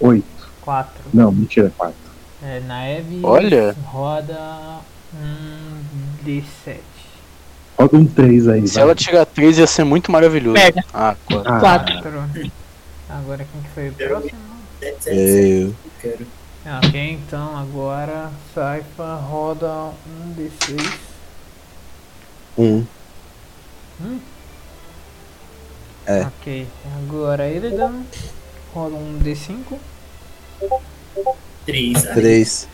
Oito. 0.00 0.48
4. 0.62 0.92
Não, 1.14 1.32
mentira, 1.32 1.72
quatro. 1.76 1.96
É, 2.42 2.60
na 2.60 2.86
Eve 2.88 3.20
Olha. 3.24 3.74
roda 3.86 4.80
um 5.14 6.24
D7. 6.24 6.76
Roda 7.78 7.96
um 7.96 8.04
três 8.06 8.46
aí, 8.48 8.66
Se 8.66 8.74
vai. 8.74 8.82
ela 8.84 8.94
tirar 8.94 9.24
3 9.24 9.58
ia 9.58 9.66
ser 9.66 9.84
muito 9.84 10.10
maravilhoso. 10.12 10.54
Merda. 10.54 10.84
Ah, 10.92 11.16
quatro. 11.26 11.52
Ah, 11.52 11.60
Quatro. 11.60 12.20
Agora 13.08 13.46
quem 13.50 13.62
que 13.62 13.68
foi 13.70 13.88
o 13.88 13.92
próximo? 13.92 14.38
Sete, 14.80 15.04
sete. 15.04 15.16
Eu. 15.16 15.74
Quero. 16.00 16.26
Ok, 16.76 17.12
então 17.12 17.56
agora 17.56 18.30
Saifa 18.54 19.14
roda 19.14 19.90
um 20.06 20.34
D6. 20.36 20.92
Um. 22.58 22.84
É. 26.04 26.22
Ok, 26.22 26.66
agora 26.98 27.48
Illidan 27.48 28.02
roda 28.74 28.96
um 28.96 29.18
D5. 29.18 29.78
Três. 31.64 32.06
Aí, 32.06 32.14
Três. 32.14 32.68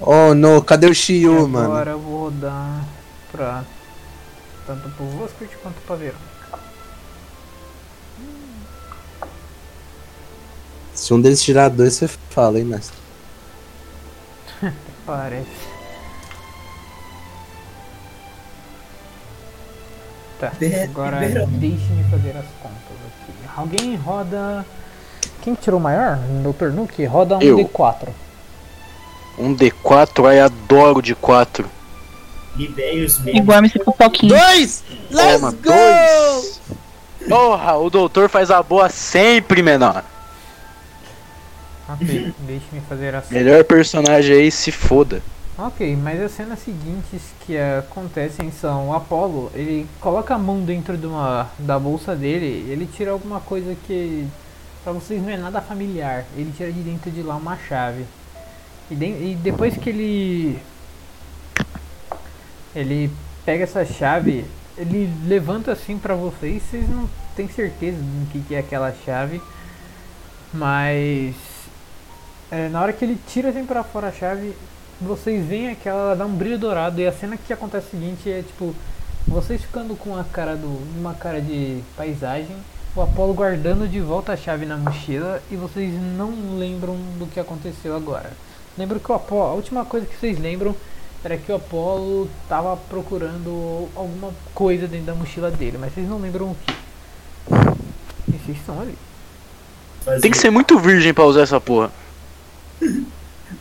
Oh, 0.00 0.32
não. 0.34 0.60
Cadê 0.60 0.86
o 0.86 0.92
E 0.92 0.94
Shio, 0.94 1.48
mano? 1.48 1.66
agora 1.66 1.90
eu 1.92 1.98
vou 1.98 2.24
rodar 2.24 2.84
pra 3.32 3.64
tanto 4.66 4.88
pro 4.90 5.06
Voskrit 5.06 5.56
quanto 5.56 5.80
pra 5.86 5.96
Verônica. 5.96 6.26
Se 10.94 11.12
um 11.12 11.20
deles 11.20 11.42
tirar 11.42 11.70
dois, 11.70 11.94
você 11.94 12.08
fala, 12.30 12.58
hein, 12.58 12.64
mestre? 12.64 13.05
Parece. 15.06 15.46
Tá, 20.40 20.52
agora 20.84 21.20
deixe-me 21.46 22.04
fazer 22.10 22.36
as 22.36 22.44
contas 22.60 22.96
aqui. 23.06 23.32
Alguém 23.56 23.96
roda. 23.96 24.66
Quem 25.40 25.54
tirou 25.54 25.80
o 25.80 25.82
maior? 25.82 26.18
Dr. 26.42 26.72
Nuke? 26.74 27.04
Roda 27.04 27.38
um 27.38 27.40
Eu. 27.40 27.56
D4. 27.56 28.08
Um 29.38 29.54
D4, 29.54 30.28
ai 30.28 30.40
adoro 30.40 31.00
de 31.00 31.14
4. 31.14 31.64
Libere 32.56 33.04
os 33.04 33.18
meus. 33.20 33.36
Igual 33.36 33.64
esse 33.64 33.78
pipoquinho. 33.78 34.34
Dois! 34.34 34.82
Let's 35.10 35.40
Toma, 35.40 35.52
go! 35.52 35.58
dois! 35.62 36.60
Porra, 37.28 37.76
o 37.76 37.90
doutor 37.90 38.28
faz 38.28 38.50
a 38.50 38.62
boa 38.62 38.88
sempre, 38.88 39.62
menor. 39.62 40.04
Ok, 41.88 42.32
deixe-me 42.40 42.80
fazer 42.88 43.14
as 43.14 43.30
Melhor 43.30 43.62
personagem 43.64 44.36
aí, 44.36 44.50
se 44.50 44.72
foda. 44.72 45.22
Ok, 45.58 45.96
mas 45.96 46.20
as 46.20 46.32
cenas 46.32 46.58
seguintes 46.58 47.22
que 47.46 47.56
acontecem 47.56 48.50
são 48.50 48.88
o 48.88 48.94
Apollo, 48.94 49.50
ele 49.54 49.86
coloca 50.00 50.34
a 50.34 50.38
mão 50.38 50.60
dentro 50.62 50.98
de 50.98 51.06
uma, 51.06 51.48
da 51.58 51.78
bolsa 51.78 52.14
dele, 52.14 52.66
ele 52.70 52.86
tira 52.86 53.10
alguma 53.12 53.40
coisa 53.40 53.74
que 53.86 54.26
pra 54.84 54.92
vocês 54.92 55.22
não 55.22 55.30
é 55.30 55.36
nada 55.36 55.60
familiar. 55.62 56.24
Ele 56.36 56.52
tira 56.56 56.70
de 56.70 56.80
dentro 56.80 57.10
de 57.10 57.22
lá 57.22 57.36
uma 57.36 57.56
chave. 57.56 58.04
E, 58.90 58.94
de- 58.94 59.04
e 59.06 59.38
depois 59.42 59.76
que 59.76 59.88
ele 59.90 60.58
ele 62.74 63.10
pega 63.44 63.64
essa 63.64 63.84
chave, 63.84 64.44
ele 64.76 65.10
levanta 65.26 65.72
assim 65.72 65.96
pra 65.98 66.14
vocês, 66.14 66.62
vocês 66.70 66.88
não 66.88 67.08
têm 67.34 67.48
certeza 67.48 67.96
do 67.96 68.30
que, 68.30 68.40
que 68.40 68.54
é 68.54 68.58
aquela 68.58 68.92
chave, 69.04 69.40
mas 70.52 71.34
é, 72.50 72.68
na 72.68 72.80
hora 72.80 72.92
que 72.92 73.04
ele 73.04 73.18
tira 73.28 73.50
assim 73.50 73.64
pra 73.64 73.82
fora 73.82 74.08
a 74.08 74.12
chave, 74.12 74.54
vocês 75.00 75.44
veem 75.46 75.70
aquela, 75.70 76.00
ela 76.00 76.16
dá 76.16 76.26
um 76.26 76.34
brilho 76.34 76.58
dourado 76.58 77.00
e 77.00 77.06
a 77.06 77.12
cena 77.12 77.36
que 77.36 77.52
acontece 77.52 77.86
é 77.86 77.88
a 77.88 77.90
seguinte 77.90 78.30
é 78.30 78.42
tipo 78.42 78.74
vocês 79.26 79.60
ficando 79.60 79.96
com 79.96 80.16
a 80.16 80.22
cara 80.22 80.54
do 80.54 80.68
uma 80.96 81.12
cara 81.12 81.40
de 81.40 81.82
paisagem, 81.96 82.56
o 82.94 83.02
Apolo 83.02 83.34
guardando 83.34 83.88
de 83.88 84.00
volta 84.00 84.32
a 84.32 84.36
chave 84.36 84.64
na 84.64 84.76
mochila 84.76 85.42
e 85.50 85.56
vocês 85.56 85.92
não 86.16 86.56
lembram 86.56 86.96
do 87.18 87.26
que 87.26 87.40
aconteceu 87.40 87.96
agora. 87.96 88.30
Lembro 88.78 89.00
que 89.00 89.10
o 89.10 89.14
Apolo, 89.14 89.42
a 89.42 89.54
última 89.54 89.84
coisa 89.84 90.06
que 90.06 90.16
vocês 90.16 90.38
lembram 90.38 90.74
era 91.24 91.36
que 91.36 91.50
o 91.50 91.56
Apolo 91.56 92.30
tava 92.48 92.76
procurando 92.76 93.88
alguma 93.96 94.32
coisa 94.54 94.86
dentro 94.86 95.06
da 95.06 95.14
mochila 95.14 95.50
dele, 95.50 95.76
mas 95.76 95.92
vocês 95.92 96.08
não 96.08 96.18
lembram 96.18 96.52
o 96.52 96.56
que. 96.64 96.72
E 98.28 98.38
vocês 98.38 98.56
estão 98.58 98.80
ali. 98.80 98.96
Tem 100.20 100.30
que 100.30 100.38
ser 100.38 100.50
muito 100.50 100.78
virgem 100.78 101.12
pra 101.12 101.24
usar 101.24 101.42
essa 101.42 101.60
porra. 101.60 101.90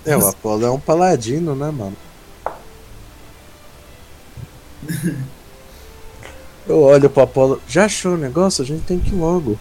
É, 0.05 0.17
o 0.17 0.27
Apolo 0.27 0.65
é 0.65 0.71
um 0.71 0.79
paladino, 0.79 1.55
né, 1.55 1.71
mano? 1.71 1.95
Eu 6.67 6.81
olho 6.81 7.09
pro 7.09 7.23
Apolo. 7.23 7.61
Já 7.67 7.85
achou 7.85 8.13
o 8.13 8.17
negócio? 8.17 8.63
A 8.63 8.65
gente 8.65 8.83
tem 8.83 8.99
que 8.99 9.09
ir 9.13 9.17
logo. 9.17 9.57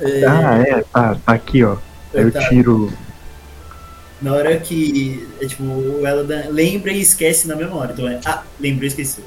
É, 0.00 0.24
Ah, 0.26 0.58
é, 0.58 0.82
tá, 0.82 1.14
tá 1.16 1.32
aqui, 1.32 1.64
ó. 1.64 1.76
Eu 2.12 2.30
tá. 2.32 2.48
tiro. 2.48 2.92
Na 4.22 4.32
hora 4.32 4.58
que, 4.58 5.28
é, 5.40 5.46
tipo, 5.46 5.62
Eladan 6.04 6.48
lembra 6.50 6.92
e 6.92 7.00
esquece 7.00 7.46
na 7.46 7.56
mesma 7.56 7.76
hora. 7.76 7.92
Então 7.92 8.08
é, 8.08 8.20
ah, 8.24 8.42
lembrou 8.60 8.84
e 8.84 8.88
esqueceu. 8.88 9.24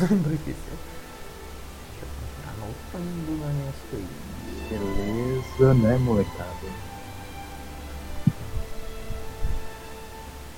Lembro 0.00 0.30
disso. 0.46 0.58
Anotando 2.46 3.32
nas 3.40 3.54
minhas 3.54 3.74
coisas. 3.90 4.08
Beleza, 4.70 5.74
né, 5.74 5.96
molecada? 5.98 6.49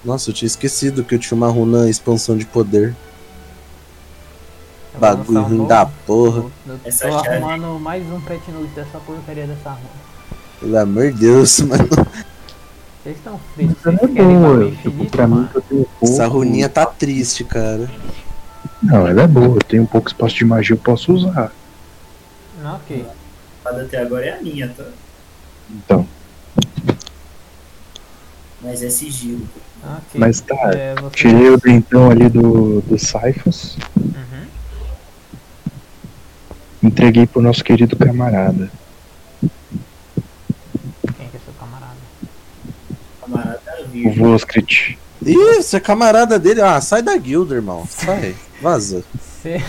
Nossa, 0.05 0.31
eu 0.31 0.35
tinha 0.35 0.47
esquecido 0.47 1.05
que 1.05 1.15
eu 1.15 1.19
tinha 1.19 1.37
uma 1.37 1.49
runa 1.49 1.89
expansão 1.89 2.37
de 2.37 2.45
poder. 2.45 2.95
Eu 4.95 5.01
Bagulho 5.01 5.39
um 5.39 5.43
ruim 5.43 5.67
da 5.67 5.87
porra. 5.87 6.45
Eu 6.67 6.81
Essa 6.85 7.09
tô 7.09 7.23
chave. 7.23 7.29
arrumando 7.37 7.79
mais 7.79 8.05
um 8.11 8.21
pet 8.21 8.51
note 8.51 8.69
dessa 8.75 8.99
porcaria 8.99 9.47
dessa 9.47 9.71
runa. 9.71 9.89
Pelo 10.61 10.79
amor 10.79 11.13
de 11.13 11.21
Deus, 11.21 11.61
mano. 11.63 11.89
Vocês 13.03 13.17
estão 13.17 13.41
fritos, 13.55 13.77
vocês 13.83 13.97
é 13.97 14.07
querem 14.09 14.39
boa. 14.41 14.71
Tipo, 14.71 15.07
pra 15.07 15.27
mim 15.27 15.35
mano? 15.35 15.51
eu 15.55 15.63
tenho 15.63 15.85
pouco. 15.85 16.15
Essa 16.15 16.27
runinha 16.27 16.69
tá 16.69 16.85
triste, 16.87 17.45
cara. 17.45 17.89
Não, 18.83 19.07
ela 19.07 19.23
é 19.23 19.27
boa. 19.27 19.57
Eu 19.57 19.63
tenho 19.69 19.87
pouco 19.87 20.09
espaço 20.09 20.35
de 20.35 20.45
magia, 20.45 20.75
eu 20.75 20.79
posso 20.81 21.13
usar. 21.13 21.53
Não, 22.61 22.75
ok. 22.75 23.07
Até 23.65 23.99
agora 23.99 24.27
é 24.27 24.37
a 24.39 24.43
minha, 24.43 24.69
tá? 24.69 24.85
Então, 25.71 26.07
Mas 28.63 28.83
é 28.83 28.91
sigilo. 28.91 29.47
ok. 29.83 30.21
mas 30.21 30.41
tá. 30.41 30.55
É, 30.75 30.95
vocês- 30.95 31.13
Tirei 31.15 31.51
o 31.51 31.57
dentão 31.59 32.11
ali 32.11 32.29
do, 32.29 32.81
do 32.83 32.99
Cyphos. 32.99 33.77
Uhum. 33.97 34.47
Entreguei 36.83 37.27
pro 37.27 37.43
nosso 37.43 37.63
querido 37.65 37.97
camarada. 37.97 38.71
Quem 41.17 41.29
que 41.29 41.37
é 41.37 41.41
seu 41.45 41.53
camarada? 41.59 41.97
Camarada 43.21 43.61
O 43.85 43.89
virgem. 43.89 44.13
Voskrit. 44.23 44.99
Ih, 45.25 45.63
você 45.63 45.77
é 45.77 45.81
camarada 45.81 46.39
dele. 46.39 46.61
Ah, 46.61 46.81
sai 46.81 47.03
da 47.03 47.17
guilda, 47.17 47.55
irmão. 47.55 47.87
Sai, 47.89 48.35
vaza. 48.61 49.05
Você... 49.21 49.61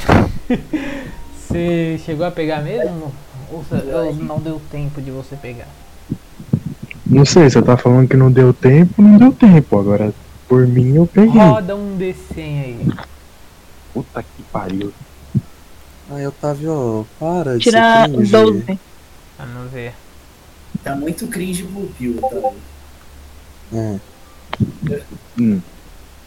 Você 1.47 1.99
chegou 2.06 2.26
a 2.26 2.31
pegar 2.31 2.61
mesmo? 2.61 3.13
Ou, 3.51 3.63
cê- 3.65 3.93
ou 3.95 4.15
não 4.15 4.40
deu 4.40 4.59
tempo 4.72 4.99
de 5.01 5.11
você 5.11 5.35
pegar? 5.35 5.67
Não 7.13 7.26
sei, 7.26 7.49
você 7.49 7.62
tá 7.62 7.78
falando 7.78 8.08
que 8.08 8.17
não 8.17 8.31
deu 8.31 8.53
tempo, 8.53 9.01
não 9.01 9.17
deu 9.17 9.31
tempo. 9.31 9.79
Agora, 9.79 10.13
por 10.47 10.65
mim, 10.65 10.96
eu 10.96 11.06
peguei. 11.06 11.42
Roda 11.42 11.76
um 11.76 11.97
D100 11.97 12.38
aí. 12.38 12.88
Puta 13.94 14.24
que 14.24 14.44
pariu. 14.51 14.92
Ai, 16.10 16.26
Otávio, 16.28 17.08
para 17.19 17.53
de 17.58 17.63
Tirar 17.63 18.10
ser 18.10 18.15
cringe. 18.15 18.31
12. 18.31 18.79
Vamos 19.38 19.72
ver. 19.72 19.94
Tá 20.83 20.96
muito 20.96 21.28
cringe 21.28 21.63
pro 21.63 21.85
Pio, 21.97 22.19
tá? 22.19 22.51
É. 23.74 23.99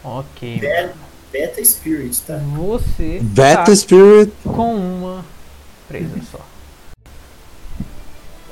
Ok. 0.04 0.60
Beta, 0.60 0.94
Beta 1.32 1.64
Spirit, 1.64 2.22
tá? 2.22 2.36
Você 2.56 3.18
Beta 3.22 3.64
tá 3.64 3.76
Spirit. 3.76 4.32
com 4.44 4.76
uma 4.76 5.24
presa 5.88 6.20
só. 6.30 6.40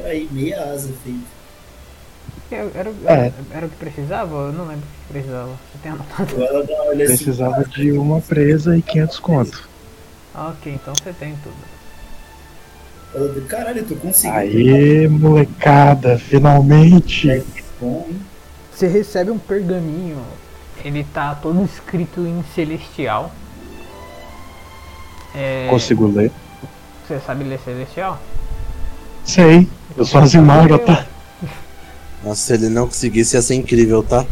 Aí, 0.04 0.28
meia 0.30 0.62
asa 0.72 0.92
feita. 1.04 1.33
Era, 2.54 2.70
era, 2.74 2.90
É. 3.06 3.32
era 3.52 3.66
o 3.66 3.68
que 3.68 3.76
precisava? 3.76 4.34
Eu 4.34 4.52
não 4.52 4.66
lembro 4.66 4.84
o 4.84 5.06
que 5.06 5.12
precisava. 5.12 5.48
Você 5.48 5.78
tem 5.82 5.92
anotado? 5.92 6.44
Assim. 6.44 6.96
Precisava 6.96 7.64
de 7.64 7.92
uma 7.92 8.20
presa 8.20 8.76
e 8.76 8.82
500 8.82 9.18
conto. 9.20 9.68
Ok, 10.34 10.72
então 10.72 10.94
você 10.94 11.12
tem 11.12 11.34
tudo. 11.42 11.54
Caralho, 13.46 13.78
eu 13.78 13.86
tô 13.86 13.94
conseguindo. 13.96 14.36
Aê, 14.38 15.06
molecada, 15.08 16.18
finalmente. 16.18 17.44
Bom, 17.80 18.06
hein? 18.08 18.20
Você 18.72 18.88
recebe 18.88 19.30
um 19.30 19.38
pergaminho 19.38 20.18
ele 20.84 21.02
tá 21.14 21.34
todo 21.34 21.64
escrito 21.64 22.20
em 22.20 22.44
celestial. 22.54 23.32
É, 25.34 25.66
Consigo 25.70 26.06
ler. 26.06 26.30
Você 27.06 27.18
sabe 27.20 27.44
ler 27.44 27.58
celestial? 27.64 28.20
Sei, 29.24 29.66
eu 29.96 30.04
sou 30.04 30.20
Azimara, 30.20 30.78
tá? 30.78 31.06
Nossa, 32.24 32.40
se 32.42 32.54
ele 32.54 32.68
não 32.68 32.86
conseguisse 32.88 33.36
ia 33.36 33.42
ser 33.42 33.54
incrível, 33.54 34.02
tá? 34.02 34.26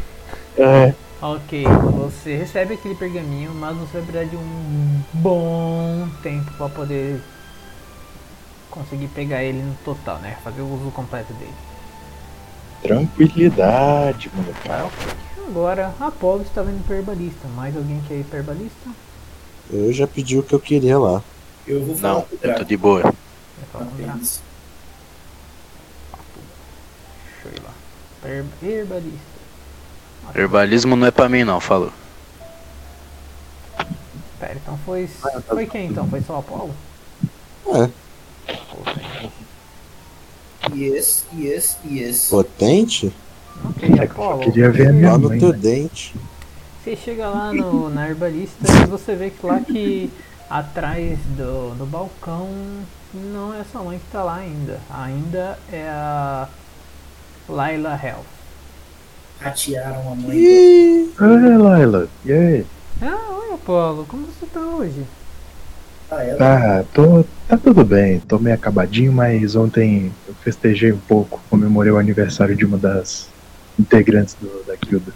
É, 0.57 0.95
Ok, 1.21 1.81
você 1.95 2.37
recebe 2.37 2.75
aquele 2.75 2.97
pergaminho, 2.97 3.55
mas 3.55 3.77
você 3.79 3.93
vai 3.99 4.03
precisar 4.03 4.25
de 4.29 4.37
um 4.37 5.07
bom 5.13 6.09
tempo 6.21 6.53
para 6.55 6.69
poder 6.69 7.23
conseguir 8.71 9.09
pegar 9.09 9.45
ele 9.45 9.63
no 9.63 9.77
total, 9.85 10.19
né? 10.21 10.37
Fazer 10.43 10.63
o 10.63 10.69
uso 10.69 10.91
completo 10.91 11.33
dele. 11.35 11.55
tranquilidade, 12.83 14.31
moleque. 14.35 14.69
Agora, 15.37 15.95
Apolo 16.01 16.43
está 16.43 16.63
indo 16.65 16.83
para 16.85 16.97
herbalista. 16.97 17.47
Mais 17.49 17.77
alguém 17.77 18.01
quer 18.03 18.21
ir 18.21 18.25
para 18.25 18.39
herbalista? 18.39 18.97
Eu 19.71 19.93
já 19.93 20.07
pedi 20.07 20.39
o 20.39 20.43
que 20.45 20.55
eu 20.55 20.61
queria 20.61 20.99
lá. 20.99 21.25
Eu 21.67 21.85
vou 21.85 21.97
falar 21.97 22.21
Não, 22.21 22.29
eu 22.41 22.55
tô 22.55 22.65
de 22.65 22.77
boa. 22.77 23.13
É 23.57 23.67
só 23.67 23.79
comprar. 23.79 23.87
Apenas. 23.89 24.43
Deixa 27.35 27.49
eu 27.49 27.53
ir 27.53 27.61
lá. 27.63 27.75
Pra 27.75 27.91
her- 27.91 28.12
herbalista. 28.25 29.33
Herbalismo 30.35 30.97
não 30.97 31.07
é 31.07 31.11
pra 31.11 31.29
mim 31.29 31.45
não, 31.45 31.61
falou. 31.61 31.93
Pera, 34.39 34.55
então 34.55 34.79
foi. 34.85 35.09
Foi 35.49 35.67
quem 35.67 35.87
então? 35.87 36.09
Foi 36.09 36.21
só 36.23 36.35
o 36.37 36.39
Apolo? 36.39 36.75
É, 37.67 37.91
Yes, 40.75 41.25
yes, 41.37 41.77
yes. 41.85 42.29
potente? 42.31 43.13
Ok, 43.65 43.89
É 43.99 44.05
eu 44.05 44.11
Apolo. 44.11 44.39
só 44.39 44.45
queria 44.45 44.71
ver 44.71 44.89
a 44.89 44.93
minha 44.93 45.13
Lá 45.13 45.19
no 45.19 45.29
mãe, 45.29 45.39
teu 45.39 45.51
né? 45.51 45.59
dente. 45.59 46.15
Você 46.83 46.97
chega 46.97 47.29
lá 47.29 47.53
no, 47.53 47.89
na 47.91 48.09
herbalista 48.09 48.57
e 48.83 48.87
você 48.87 49.15
vê 49.15 49.31
que 49.31 49.47
lá 49.47 49.61
que 49.61 50.11
atrás 50.51 51.19
do, 51.37 51.75
do 51.77 51.87
balcão 51.87 52.49
não 53.15 53.55
é 53.55 53.63
sua 53.71 53.83
mãe 53.83 53.99
que 53.99 54.07
tá 54.11 54.23
lá 54.25 54.37
ainda. 54.37 54.81
Ainda 54.91 55.59
é 55.73 55.89
a 55.89 56.49
Laila 57.49 57.99
Hell. 58.03 58.25
Ratearam 59.41 60.13
a 60.13 60.15
mãe. 60.15 60.37
Ih, 60.37 61.11
Ah, 61.19 61.59
Laila, 61.59 62.09
e 62.25 62.33
aí? 62.33 62.67
Ah, 63.03 63.31
oi 63.31 63.55
Apolo, 63.55 64.05
como 64.07 64.27
você 64.27 64.47
tá 64.47 64.61
hoje? 64.61 65.03
Ah, 66.11 66.23
ela. 66.23 66.39
Tá, 66.39 66.85
tô, 66.93 67.25
tá 67.49 67.57
tudo 67.57 67.85
bem, 67.85 68.21
tô 68.21 68.39
meio 68.39 68.55
acabadinho, 68.55 69.13
mas 69.13 69.57
ontem 69.57 70.13
eu 70.29 70.35
festejei 70.43 70.93
um 70.93 70.99
pouco, 70.99 71.41
comemorei 71.51 71.91
o 71.91 71.99
aniversário 71.99 72.55
de 72.55 72.65
uma 72.65 72.79
das 72.79 73.29
integrantes 73.79 74.37
do, 74.41 74.65
da 74.65 74.77
guilda. 74.77 75.13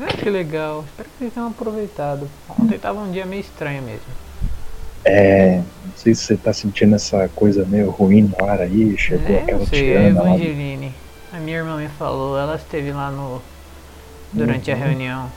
Ah, 0.00 0.06
que 0.06 0.28
legal, 0.30 0.84
espero 0.88 1.08
que 1.10 1.18
vocês 1.18 1.32
tenham 1.34 1.48
aproveitado. 1.48 2.28
Ontem 2.58 2.78
tava 2.78 3.00
um 3.00 3.10
dia 3.12 3.26
meio 3.26 3.40
estranho 3.40 3.82
mesmo. 3.82 4.06
É, 5.04 5.58
não 5.84 5.92
sei 5.96 6.14
se 6.14 6.22
você 6.24 6.36
tá 6.36 6.52
sentindo 6.52 6.94
essa 6.96 7.28
coisa 7.34 7.64
meio 7.64 7.90
ruim 7.90 8.22
no 8.22 8.44
ar 8.44 8.60
aí, 8.60 8.96
chegou 8.98 9.36
É, 9.36 9.42
aquela 9.42 9.60
eu 9.62 9.66
sei, 9.66 9.92
é 9.92 9.96
a 9.96 10.00
tirana 10.10 10.22
lá. 10.22 10.36
A 11.32 11.36
minha 11.38 11.58
irmã 11.58 11.76
me 11.76 11.88
falou, 11.88 12.38
ela 12.38 12.56
esteve 12.56 12.92
lá 12.92 13.10
no. 13.10 13.40
durante 14.32 14.70
a 14.70 14.74
Uhum. 14.74 14.80
reunião. 14.80 15.30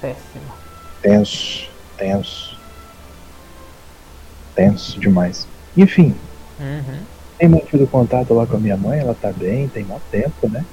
Péssimo. 0.00 0.52
Tenso, 1.02 1.68
tenso. 1.96 2.56
Tenso 4.54 4.98
demais. 5.00 5.48
Enfim, 5.76 6.14
Uhum. 6.58 7.00
tem 7.38 7.48
mantido 7.48 7.86
contato 7.86 8.32
lá 8.34 8.46
com 8.46 8.56
a 8.56 8.60
minha 8.60 8.76
mãe, 8.76 9.00
ela 9.00 9.14
tá 9.14 9.30
bem, 9.32 9.68
tem 9.68 9.84
mau 9.84 10.00
tempo, 10.10 10.48
né? 10.48 10.64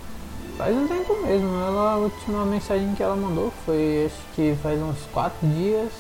Faz 0.58 0.76
um 0.76 0.88
tempo 0.88 1.14
mesmo. 1.26 1.48
Ela, 1.48 1.94
a 1.94 1.98
última 1.98 2.46
mensagem 2.46 2.94
que 2.96 3.04
ela 3.04 3.16
mandou 3.16 3.52
foi 3.66 4.06
acho 4.06 4.22
que 4.36 4.56
faz 4.62 4.80
uns 4.82 5.00
quatro 5.12 5.48
dias. 5.48 5.92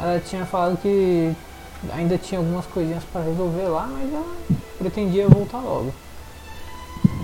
Ela 0.00 0.20
tinha 0.20 0.44
falado 0.44 0.76
que 0.76 1.32
ainda 1.92 2.18
tinha 2.18 2.38
algumas 2.40 2.66
coisinhas 2.66 3.04
para 3.04 3.22
resolver 3.22 3.68
lá, 3.68 3.86
mas 3.86 4.12
ela 4.12 4.36
pretendia 4.78 5.26
voltar 5.28 5.60
logo. 5.60 5.92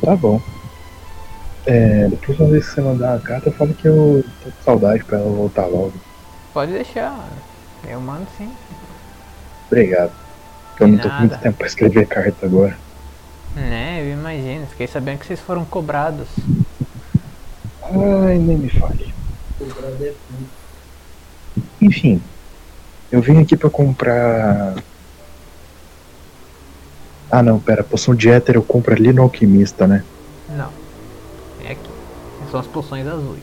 Tá 0.04 0.14
bom. 0.14 0.40
É, 1.66 2.08
da 2.08 2.16
próxima 2.18 2.48
vez 2.48 2.68
que 2.68 2.74
você 2.74 2.80
mandar 2.82 3.12
uma 3.12 3.20
carta, 3.20 3.50
fala 3.52 3.72
que 3.72 3.88
eu 3.88 4.22
tô 4.42 4.50
com 4.50 4.62
saudade 4.62 5.02
pra 5.04 5.18
ela 5.18 5.30
voltar 5.30 5.66
logo. 5.66 5.94
Pode 6.52 6.72
deixar, 6.72 7.26
eu 7.88 8.00
mando 8.00 8.26
sim. 8.36 8.50
Obrigado. 9.66 10.12
Eu 10.78 10.88
não 10.88 10.98
tô 10.98 11.08
com 11.08 11.14
muito 11.16 11.38
tempo 11.38 11.56
pra 11.56 11.66
escrever 11.66 12.06
carta 12.06 12.44
agora. 12.44 12.76
Né, 13.54 14.02
eu 14.02 14.12
imagino. 14.12 14.66
Fiquei 14.66 14.86
sabendo 14.86 15.18
que 15.20 15.26
vocês 15.26 15.40
foram 15.40 15.64
cobrados. 15.64 16.28
Ai, 17.82 18.38
nem 18.38 18.58
me 18.58 18.68
fale. 18.68 19.14
É. 20.02 20.12
Enfim, 21.80 22.20
eu 23.10 23.22
vim 23.22 23.40
aqui 23.40 23.56
pra 23.56 23.70
comprar. 23.70 24.74
Ah 27.36 27.42
não, 27.42 27.58
pera, 27.58 27.82
poção 27.82 28.14
de 28.14 28.30
éter 28.30 28.54
eu 28.54 28.62
compro 28.62 28.94
ali 28.94 29.12
no 29.12 29.22
alquimista, 29.22 29.88
né? 29.88 30.04
Não. 30.50 30.70
É 31.64 31.72
aqui. 31.72 31.90
São 32.48 32.60
as 32.60 32.66
poções 32.68 33.04
azuis. 33.08 33.42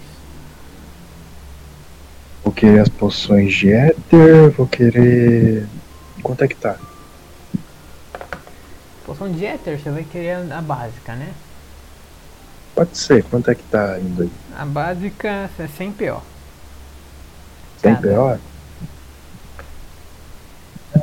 Vou 2.42 2.54
querer 2.54 2.80
as 2.80 2.88
poções 2.88 3.54
de 3.54 3.70
éter, 3.70 4.50
vou 4.52 4.66
querer. 4.66 5.68
Quanto 6.24 6.42
é 6.42 6.48
que 6.48 6.56
tá? 6.56 6.78
Poção 9.06 9.30
de 9.30 9.46
éter, 9.46 9.78
você 9.78 9.90
vai 9.90 10.06
querer 10.06 10.50
a 10.54 10.62
básica, 10.62 11.14
né? 11.14 11.34
Pode 12.74 12.98
ser, 12.98 13.26
quanto 13.26 13.52
é 13.52 13.56
que 13.56 13.64
tá 13.64 14.00
indo 14.00 14.22
aí? 14.22 14.32
A 14.58 14.66
básica 14.66 15.50
é 15.60 15.68
100 15.68 15.92
PO. 15.92 16.22
100 17.82 17.96
Cada. 17.96 18.08
PO? 18.08 18.51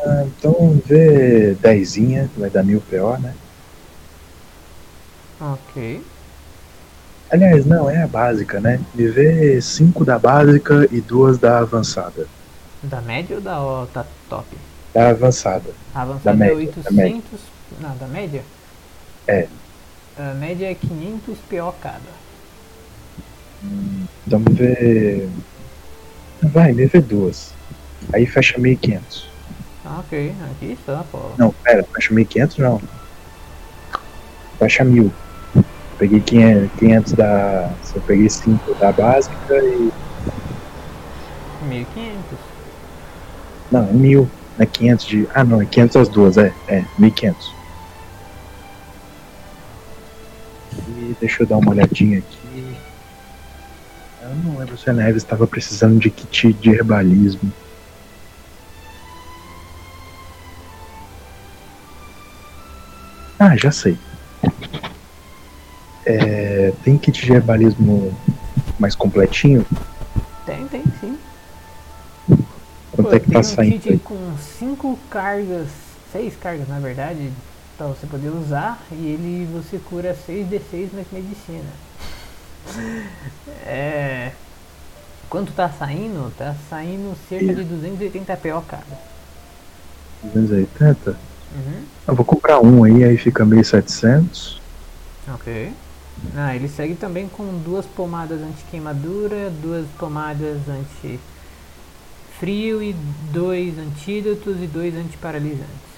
Ah, 0.05 0.25
então 0.27 0.81
vê 0.85 1.55
dezinha, 1.55 2.31
vai 2.37 2.51
dar 2.51 2.63
mil 2.65 2.81
PO, 2.81 3.19
né? 3.19 3.35
Ok. 5.41 6.03
Aliás, 7.31 7.67
não, 7.67 7.91
é 7.91 8.03
a 8.03 8.07
básica, 8.09 8.61
né? 8.61 8.81
Me 8.95 9.09
vê 9.09 9.61
5 9.61 10.05
da 10.05 10.19
básica 10.19 10.89
e 10.91 11.01
duas 11.01 11.39
da 11.39 11.59
avançada. 11.59 12.27
Da 12.83 13.01
média 13.01 13.37
ou 13.37 13.43
da 13.43 13.61
ó, 13.61 13.87
da 13.87 14.05
top? 14.29 14.57
Da 14.95 15.11
avançada. 15.11 15.71
A 15.95 16.03
avançada 16.03 16.25
Da 16.25 16.33
é 16.33 16.49
média, 16.49 16.57
800. 16.57 16.85
da 16.85 16.91
média. 16.91 17.23
Não, 17.81 17.97
da 17.97 18.07
média? 18.09 18.43
É. 19.27 19.49
A 20.17 20.35
média 20.35 20.71
é 20.71 20.75
500 20.75 21.39
PO 21.49 21.73
cada. 21.81 22.19
Então 24.27 24.41
me 24.41 24.53
vê. 24.55 25.29
Vai, 26.43 26.73
me 26.73 26.87
vê 26.87 27.01
duas. 27.01 27.53
Aí 28.13 28.27
fecha 28.27 28.59
1500. 28.59 29.28
Ah, 29.91 30.01
ok, 30.01 30.35
aqui 30.51 30.73
está, 30.73 31.03
pô. 31.11 31.19
Não, 31.39 31.51
pera, 31.65 31.83
fecha 31.95 32.13
1500 32.13 32.59
não. 32.59 32.83
Fecha 34.59 34.85
1000. 34.85 35.11
Peguei 35.99 36.21
500, 36.21 36.71
500 36.79 37.13
da. 37.15 37.73
Eu 37.95 38.03
peguei 38.03 38.29
5 38.29 38.75
da 38.75 38.93
básica 38.93 39.55
e. 39.55 39.91
1500. 41.63 42.39
Não, 43.73 43.89
é 43.89 43.93
1000. 43.93 44.21
Não 44.59 44.63
é 44.63 44.67
500 44.67 45.07
de. 45.07 45.29
Ah, 45.35 45.43
não, 45.43 45.63
é 45.63 45.65
500 45.65 45.97
as 45.97 46.09
duas, 46.11 46.37
é. 46.37 46.53
É, 46.69 46.85
1500. 46.99 47.55
E 50.87 51.17
deixa 51.19 51.43
eu 51.43 51.47
dar 51.47 51.57
uma 51.57 51.71
olhadinha 51.71 52.19
aqui. 52.19 52.77
Eu 54.21 54.35
não 54.45 54.59
lembro 54.59 54.77
se 54.77 54.91
a 54.91 54.93
Neves 54.93 55.23
estava 55.23 55.47
precisando 55.47 55.99
de 55.99 56.11
kit 56.11 56.53
de 56.53 56.71
herbalismo. 56.71 57.51
Ah, 63.39 63.57
já 63.57 63.71
sei. 63.71 63.97
É, 66.05 66.73
tem 66.83 66.97
kit 66.99 67.25
de 67.25 67.33
herbalismo 67.33 68.17
mais 68.79 68.95
completinho? 68.95 69.65
Tem, 70.47 70.67
tem 70.69 70.83
sim. 71.01 71.19
Quanto 72.93 73.11
Pô, 73.11 73.15
é 73.15 73.21
que 73.21 73.27
tem 73.27 73.35
tá 73.35 73.41
um 73.41 73.43
saindo 73.43 73.73
kit 73.75 73.89
aí? 73.91 73.99
com 73.99 74.37
5 74.59 74.99
cargas, 75.11 75.69
6 76.13 76.35
cargas 76.37 76.67
na 76.69 76.81
verdade, 76.81 77.31
pra 77.77 77.87
você 77.87 78.07
poder 78.07 78.31
usar 78.31 78.81
e 78.91 79.07
ele 79.07 79.47
você 79.53 79.79
cura 79.79 80.17
6d6 80.27 80.89
mais 80.93 81.07
medicina. 81.13 81.71
É. 83.67 84.33
Quanto 85.31 85.53
tá 85.53 85.69
saindo? 85.69 86.33
Tá 86.37 86.55
saindo 86.71 87.15
cerca 87.29 87.55
de 87.55 87.63
280 87.63 88.37
PO 88.37 88.63
cada. 88.67 88.99
280? 90.25 91.28
Uhum. 91.55 91.83
Eu 92.07 92.15
vou 92.15 92.25
comprar 92.25 92.61
um 92.61 92.85
aí, 92.85 93.05
aí 93.05 93.17
fica 93.17 93.45
1700. 93.45 94.61
Ok. 95.35 95.73
Ah, 96.37 96.57
ele 96.57 96.69
segue 96.69 96.95
também 96.95 97.29
com 97.29 97.45
duas 97.65 97.87
pomadas 97.87 98.41
anti-queimadura, 98.41 99.51
duas 99.63 99.87
pomadas 99.99 100.57
anti-frio 100.69 101.21
e 102.83 102.95
dois 103.33 103.79
antídotos 103.79 104.63
e 104.63 104.67
dois 104.67 104.95
antiparalisantes. 104.97 105.89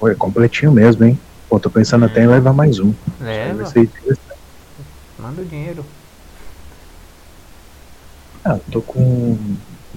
Oi, 0.00 0.14
completinho 0.16 0.72
mesmo, 0.72 1.04
hein? 1.04 1.18
Pô, 1.48 1.60
tô 1.60 1.70
pensando 1.70 2.04
até 2.04 2.22
em 2.22 2.26
levar 2.26 2.52
mais 2.52 2.80
um. 2.80 2.92
Leva, 3.20 3.72
manda 5.18 5.42
o 5.42 5.44
dinheiro. 5.44 5.84
Ah, 8.44 8.58
tô 8.70 8.82
com. 8.82 9.38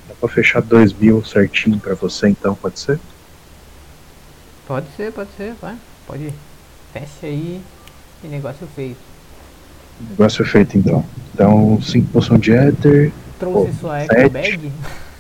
Dá 0.07 0.13
pra 0.19 0.29
fechar 0.29 0.61
dois 0.61 0.93
mil 0.93 1.25
certinho 1.25 1.79
pra 1.79 1.95
você 1.95 2.29
então, 2.29 2.53
pode 2.53 2.79
ser? 2.79 2.99
Pode 4.67 4.87
ser, 4.97 5.11
pode 5.11 5.29
ser, 5.37 5.53
vai. 5.61 5.75
Pode. 6.07 6.33
Fecha 6.91 7.27
aí 7.27 7.61
e 8.23 8.27
negócio 8.27 8.67
feito. 8.75 8.97
Negócio 10.09 10.45
feito 10.45 10.77
então. 10.77 11.05
Então, 11.33 11.79
5 11.81 12.07
poção 12.11 12.37
de 12.37 12.53
éter. 12.53 13.11
Trouxe 13.39 13.71
Pô, 13.73 13.79
sua 13.79 13.99
eco 14.01 14.29
bag? 14.29 14.71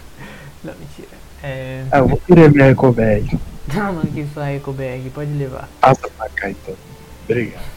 Não, 0.63 0.73
mentira. 0.73 1.07
É. 1.43 1.85
Ah, 1.91 1.99
eu 1.99 2.07
vou 2.07 2.17
querer 2.17 2.51
minha 2.51 2.65
eco 2.67 2.91
bag. 2.91 3.39
Toma 3.71 4.01
aqui 4.07 4.27
sua 4.33 4.49
eco 4.49 4.73
bag, 4.73 5.09
pode 5.11 5.31
levar. 5.31 5.69
Passa 5.79 6.09
pra 6.17 6.29
cá 6.29 6.49
então. 6.49 6.75
Obrigado. 7.23 7.75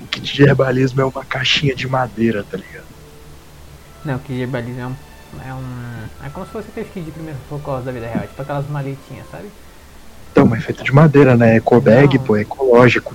O 0.00 0.06
kit 0.06 0.34
de 0.34 0.42
herbalismo 0.42 1.00
é 1.00 1.04
uma 1.04 1.24
caixinha 1.24 1.74
de 1.74 1.88
madeira, 1.88 2.44
tá 2.44 2.56
ligado? 2.56 2.86
Não, 4.04 4.18
que 4.18 4.40
herbalismo 4.40 4.80
é 4.80 4.86
um. 4.86 5.07
É 5.44 5.52
um. 5.52 6.26
É 6.26 6.30
como 6.30 6.46
se 6.46 6.52
fosse 6.52 6.68
aquele 6.68 6.88
kit 6.88 7.04
de 7.04 7.10
primeiro 7.10 7.38
socorro 7.48 7.82
da 7.82 7.92
vida 7.92 8.06
real, 8.06 8.26
tipo 8.26 8.40
aquelas 8.40 8.68
maletinhas, 8.68 9.26
sabe? 9.30 9.48
Então, 10.32 10.46
mas 10.46 10.60
é 10.60 10.62
feito 10.62 10.84
de 10.84 10.92
madeira, 10.92 11.36
né? 11.36 11.56
Eco 11.56 11.80
bag, 11.80 12.16
Não. 12.18 12.24
pô, 12.24 12.36
é 12.36 12.42
ecológico. 12.42 13.14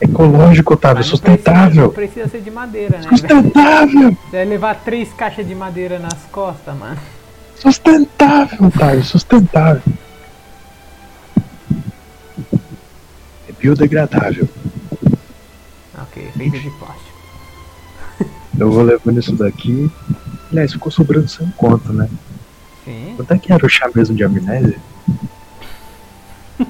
Ecológico, 0.00 0.72
Otávio, 0.74 0.96
Mas 0.98 1.06
não 1.06 1.10
sustentável. 1.10 1.90
Precisa, 1.90 2.20
não 2.20 2.28
precisa 2.28 2.28
ser 2.28 2.40
de 2.40 2.50
madeira, 2.50 2.98
né? 2.98 3.08
Sustentável! 3.10 4.10
Você 4.12 4.36
vai 4.36 4.44
levar 4.46 4.74
três 4.76 5.12
caixas 5.12 5.46
de 5.46 5.54
madeira 5.54 5.98
nas 5.98 6.14
costas, 6.32 6.74
mano. 6.74 6.96
Sustentável, 7.56 8.66
Otávio, 8.66 9.04
sustentável. 9.04 9.82
É 13.48 13.52
biodegradável. 13.58 14.48
Ok, 16.00 16.30
feita 16.34 16.58
de 16.58 16.70
plástico. 16.70 17.10
Eu 18.58 18.70
vou 18.70 18.82
levando 18.82 19.18
isso 19.18 19.34
daqui. 19.36 19.90
Aliás, 20.50 20.72
ficou 20.72 20.90
sobrando 20.90 21.28
sem 21.28 21.48
conta, 21.52 21.92
né? 21.92 22.08
Sim. 22.84 23.14
Quanto 23.16 23.32
é 23.32 23.38
que 23.38 23.52
era 23.52 23.64
o 23.64 23.68
chá 23.68 23.88
mesmo 23.94 24.16
de 24.16 24.24
amnésia? 24.24 24.80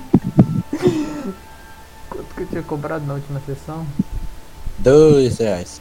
Quanto 2.11 2.35
que 2.35 2.43
eu 2.43 2.47
tinha 2.47 2.63
cobrado 2.63 3.07
na 3.07 3.15
última 3.15 3.41
sessão? 3.47 3.87
Dois 4.79 5.39
reais. 5.39 5.81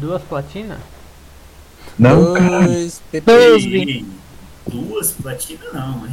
Duas 0.00 0.22
platinas? 0.22 0.78
Não, 1.98 2.32
cara. 2.32 2.66
Dois 2.66 3.02
PP. 3.10 3.32
E 3.60 4.06
duas 4.70 5.12
platinas 5.12 5.72
não. 5.74 6.06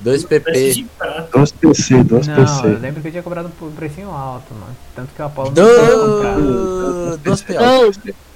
Dois 0.00 0.24
PP. 0.24 0.86
Duas 1.32 1.52
PC, 1.52 2.04
duas 2.04 2.26
não, 2.26 2.36
eu 2.36 2.44
PC. 2.44 2.66
lembro 2.80 3.02
que 3.02 3.08
eu 3.08 3.12
tinha 3.12 3.22
cobrado 3.22 3.50
por 3.58 3.68
um 3.68 3.72
precinho 3.72 4.10
alto, 4.10 4.54
mano. 4.54 4.76
Tanto 4.94 5.14
que 5.14 5.20
o 5.20 5.24
Apolo 5.24 5.48
não 5.48 5.54
tinha 5.54 5.96
comprado. 5.96 6.42
Do... 6.42 7.18
Duas 7.18 7.42
PO. 7.42 7.54
Doze. 7.54 8.27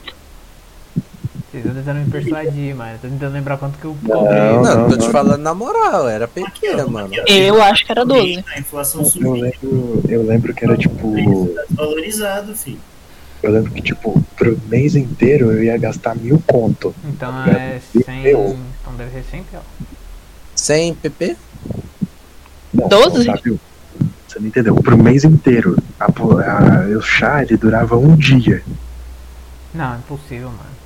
Vocês 1.52 1.66
estão 1.66 1.74
tentando 1.82 2.04
me 2.06 2.10
persuadir, 2.10 2.74
mano. 2.74 2.98
Tô 3.02 3.08
tentando 3.08 3.32
lembrar 3.34 3.58
quanto 3.58 3.78
que 3.78 3.84
eu 3.84 3.94
Não, 4.02 4.20
cobrei. 4.20 4.38
Não, 4.40 4.62
não, 4.62 4.88
tô 4.88 4.96
te 4.96 5.10
falando 5.10 5.42
na 5.42 5.52
moral, 5.52 6.08
era 6.08 6.26
ó, 6.26 6.88
mano. 6.88 7.10
Eu 7.26 7.62
acho 7.62 7.84
que 7.84 7.92
era 7.92 8.06
12. 8.06 8.42
A 8.54 8.58
inflação 8.58 9.02
Eu 9.02 9.06
subiu. 9.06 9.32
lembro, 9.34 10.02
eu 10.08 10.22
lembro 10.26 10.54
que 10.54 10.64
era 10.64 10.76
tipo. 10.78 11.12
Tá 11.54 11.62
desvalorizado, 11.68 12.54
filho. 12.54 12.78
Eu 13.42 13.50
lembro 13.52 13.70
que, 13.72 13.82
tipo, 13.82 14.22
pro 14.36 14.58
mês 14.68 14.96
inteiro 14.96 15.52
eu 15.52 15.62
ia 15.64 15.76
gastar 15.76 16.14
mil 16.14 16.42
conto. 16.46 16.94
Então 17.04 17.30
é 17.46 17.80
100. 18.02 18.24
Eu. 18.24 18.56
Então 18.80 18.94
deve 18.96 19.10
ser 19.10 19.24
100 19.30 19.42
pior. 19.44 19.62
100 20.54 20.94
PP? 20.94 21.36
Não, 22.72 22.88
Doze? 22.88 23.26
não, 23.26 23.34
Otávio, 23.34 23.60
Você 24.26 24.38
não 24.38 24.46
entendeu? 24.46 24.74
Pro 24.76 24.96
mês 24.96 25.24
inteiro. 25.24 25.76
A, 26.00 26.10
po- 26.10 26.38
a- 26.38 26.86
o 26.96 27.02
chá 27.02 27.42
ele 27.42 27.56
durava 27.58 27.96
um 27.98 28.16
dia. 28.16 28.62
Não, 29.74 29.96
impossível, 29.98 30.48
mano. 30.48 30.81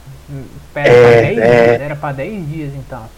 Pera, 0.75 0.89
É, 0.89 0.93
pra 0.93 1.21
10 1.23 1.39
é. 1.39 1.67
dias. 1.67 1.81
Era 1.83 1.97
pra 1.97 2.13
10 2.13 2.49
dias 2.49 2.75
então. 2.75 3.09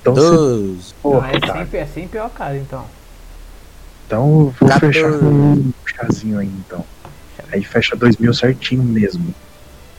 Então, 0.00 0.14
Dois. 0.14 0.94
porra, 1.02 1.28
Não, 1.28 1.34
é 1.54 1.58
sempre, 1.58 1.78
é 1.78 1.86
sempre 1.86 2.08
pior 2.10 2.30
cara, 2.30 2.56
então. 2.56 2.84
Então 4.06 4.54
vou 4.60 4.68
14. 4.68 4.92
fechar 4.92 5.18
com 5.18 5.24
um 5.24 5.72
chazinho 5.86 6.38
aí 6.38 6.46
então. 6.66 6.84
Aí 7.52 7.62
fecha 7.64 7.94
dois 7.96 8.16
mil 8.16 8.34
certinho 8.34 8.82
mesmo. 8.82 9.34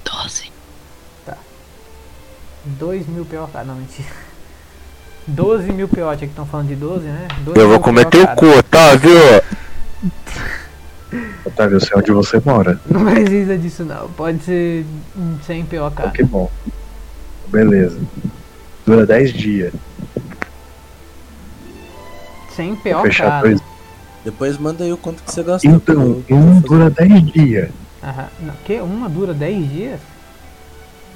12. 0.04 0.52
2 2.68 3.08
mil 3.08 3.26
PO 3.26 3.48
cada. 3.54 3.64
Não, 3.66 3.76
mentira. 3.76 4.08
12 5.28 5.72
mil 5.72 5.88
PO, 5.88 5.96
tinha 5.96 6.18
que 6.18 6.26
estão 6.26 6.46
falando 6.48 6.68
de 6.68 6.76
12, 6.76 7.06
né? 7.06 7.28
12 7.42 7.60
Eu 7.60 7.70
vou 7.70 7.80
PO 7.80 8.06
teu 8.06 8.26
cada. 8.26 8.36
cu, 8.36 8.46
Otávio! 8.58 9.12
Otávio, 11.46 11.76
eu 11.76 11.80
sei 11.82 11.98
onde 11.98 12.12
você 12.12 12.42
mora. 12.46 12.80
Não 12.90 13.06
precisa 13.06 13.58
disso 13.58 13.84
não. 13.86 14.08
Pode 14.10 14.44
ser 14.44 14.86
100 15.46 15.66
PO 15.66 15.76
Então, 15.76 15.92
cada. 15.92 16.12
que 16.12 16.24
bom. 16.24 16.50
Beleza. 17.48 18.00
Dura 18.86 19.06
10 19.06 19.34
dias. 19.34 19.74
100 22.56 22.74
Vou 22.76 22.78
PO 22.78 23.02
fechar 23.04 23.42
dois. 23.42 23.60
Depois 24.24 24.58
manda 24.58 24.84
aí 24.84 24.92
o 24.92 24.98
quanto 24.98 25.22
que 25.24 25.32
você 25.32 25.44
gastou. 25.44 25.72
Então, 25.72 26.24
eu- 26.28 26.36
um 26.38 26.60
dura 26.60 26.90
10 26.90 27.26
dias. 27.32 27.70
Aham. 28.04 28.28
Não, 28.42 28.54
que? 28.66 28.80
Uma 28.80 29.10
dura 29.10 29.34
10 29.34 29.70
dias? 29.70 30.00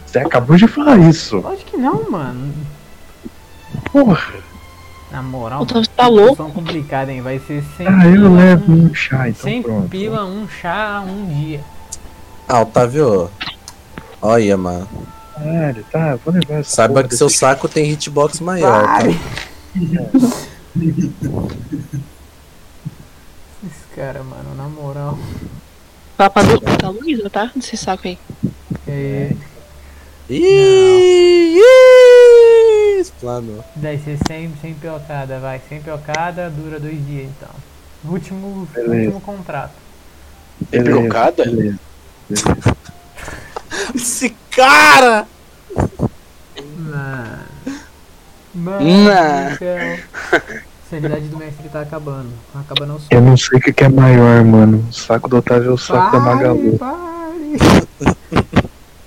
Você 0.05 0.19
acabou 0.19 0.55
de 0.57 0.67
falar 0.67 0.97
isso. 0.97 1.37
Lógico 1.37 1.71
que 1.71 1.77
não, 1.77 2.09
mano. 2.09 2.53
Porra. 3.91 4.33
Na 5.11 5.23
moral, 5.23 5.65
você 5.65 5.89
tá 5.95 6.07
louco? 6.07 6.35
são 6.35 6.51
complicadas, 6.51 7.13
hein? 7.13 7.21
Vai 7.21 7.39
ser 7.39 7.63
100 7.77 7.87
Ah, 7.87 8.05
eu 8.07 8.31
levo 8.33 8.71
um, 8.71 8.85
um 8.85 8.93
chá, 8.93 9.27
então 9.27 9.41
100 9.43 9.61
pronto. 9.63 9.89
pila, 9.89 10.23
um 10.25 10.47
chá, 10.47 11.03
um 11.05 11.25
dia. 11.25 11.61
Ah, 12.47 12.61
Otávio. 12.61 13.29
Olha, 14.21 14.55
mano. 14.57 14.87
Caralho, 15.33 15.83
tá, 15.91 16.15
vou 16.23 16.33
levar 16.33 16.55
essa 16.59 16.69
Saiba 16.75 16.95
porra 16.95 17.07
que 17.07 17.15
seu 17.15 17.29
saco 17.29 17.67
tem 17.67 17.89
hitbox 17.91 18.39
maior, 18.39 18.83
tá? 18.85 18.99
Esse 23.65 23.83
cara, 23.95 24.23
mano, 24.23 24.55
na 24.55 24.63
moral. 24.69 25.17
Papa 26.17 26.43
do 26.43 26.59
da 26.59 26.89
Luísa, 26.89 27.29
tá? 27.29 27.51
Desse 27.55 27.75
saco 27.77 28.07
aí. 28.07 28.17
É, 28.87 29.33
Ih, 30.29 31.55
ih, 33.09 33.15
explanou. 33.15 33.63
deve 33.75 34.03
ser 34.03 34.17
100, 34.27 34.53
100 34.61 34.73
piocada, 34.75 35.39
vai. 35.39 35.59
100 35.67 35.81
piocada, 35.81 36.49
dura 36.49 36.79
dois 36.79 37.05
dias 37.05 37.29
então. 37.29 37.49
Último, 38.05 38.67
Beleza. 38.73 38.95
último 38.95 39.21
contrato. 39.21 39.73
Beleza, 40.71 41.31
beleza. 41.37 41.79
Esse 43.95 44.35
cara! 44.51 45.27
Mano. 46.77 47.39
Mano. 48.53 48.89
A 50.31 50.41
sanidade 50.89 51.27
do 51.27 51.37
mestre 51.37 51.69
tá 51.69 51.81
acabando. 51.81 52.29
Acaba 52.55 52.85
não 52.85 52.99
só. 52.99 53.05
Eu 53.11 53.21
não 53.21 53.37
sei 53.37 53.57
o 53.59 53.61
que 53.61 53.71
que 53.73 53.83
é 53.83 53.89
maior, 53.89 54.43
mano. 54.43 54.85
O 54.89 54.93
saco 54.93 55.29
do 55.29 55.37
Otávio 55.37 55.69
ou 55.69 55.75
o 55.75 55.77
saco 55.77 56.11
da 56.11 56.19
Magalu. 56.19 56.77
pare. 56.77 57.57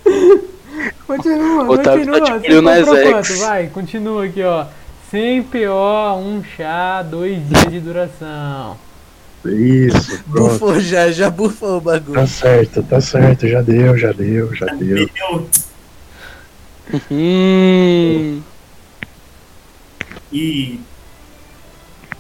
continua, 1.07 1.71
Otávio 1.71 2.07
tá 2.07 2.13
continua. 2.13 2.21
de 2.21 2.33
Você 2.33 2.47
frio 2.47 2.63
nas? 2.63 3.39
Vai, 3.39 3.67
continua 3.69 4.25
aqui, 4.25 4.43
ó. 4.43 4.67
100 5.11 5.43
PO, 5.43 6.17
um 6.19 6.43
chá, 6.43 7.03
dois 7.03 7.47
dias 7.49 7.71
de 7.71 7.81
duração. 7.81 8.77
Isso, 9.45 10.23
pronto. 10.31 10.53
Bufou 10.53 10.81
já, 10.81 11.11
já 11.11 11.29
bufou 11.29 11.79
o 11.79 11.81
bagulho. 11.81 12.15
Tá 12.15 12.27
certo, 12.27 12.83
tá 12.83 13.01
certo. 13.01 13.47
Já 13.47 13.61
deu, 13.61 13.99
já 13.99 14.13
deu, 14.13 14.55
já 14.55 14.67
deu. 14.67 15.09
Hum. 17.11 18.41
E 20.33 20.81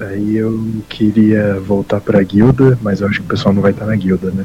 Aí 0.00 0.36
eu 0.36 0.82
queria 0.88 1.60
voltar 1.60 2.00
pra 2.00 2.22
guilda, 2.22 2.78
mas 2.82 3.00
eu 3.00 3.08
acho 3.08 3.20
que 3.20 3.26
o 3.26 3.28
pessoal 3.28 3.54
não 3.54 3.62
vai 3.62 3.70
estar 3.70 3.86
na 3.86 3.94
guilda, 3.94 4.30
né? 4.30 4.44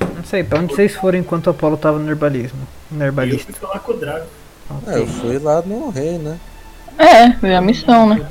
Não 0.00 0.24
sei, 0.24 0.44
pra 0.44 0.58
onde 0.60 0.74
vocês 0.74 0.94
foram 0.94 1.18
enquanto 1.18 1.46
o 1.46 1.50
Apolo 1.50 1.76
tava 1.76 1.98
no 1.98 2.08
herbalismo? 2.08 2.58
No 2.90 3.02
eu 3.02 3.06
herbalista. 3.06 3.52
fui 3.52 3.60
falar 3.60 3.78
com 3.80 3.92
o 3.92 3.96
Drago. 3.96 4.26
É, 4.86 4.98
eu 4.98 5.06
fui 5.06 5.38
lá 5.38 5.62
no 5.62 5.90
rei, 5.90 6.18
né? 6.18 6.38
É, 6.98 7.32
foi 7.32 7.54
a 7.54 7.60
missão, 7.60 8.08
né? 8.08 8.26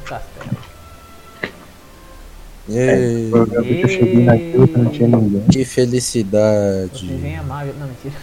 Ei, 2.70 3.30
Eu 3.34 3.48
que 3.48 3.82
eu 3.82 3.88
cheguei 3.90 4.24
na 4.24 4.36
guilda 4.36 4.78
não 4.78 4.92
tinha 4.92 5.08
ninguém. 5.08 5.42
que 5.52 5.66
felicidade. 5.66 7.08
Você 7.08 7.16
vem 7.16 7.38
amar. 7.38 7.66
Não, 7.66 7.88
mentira. 7.88 8.14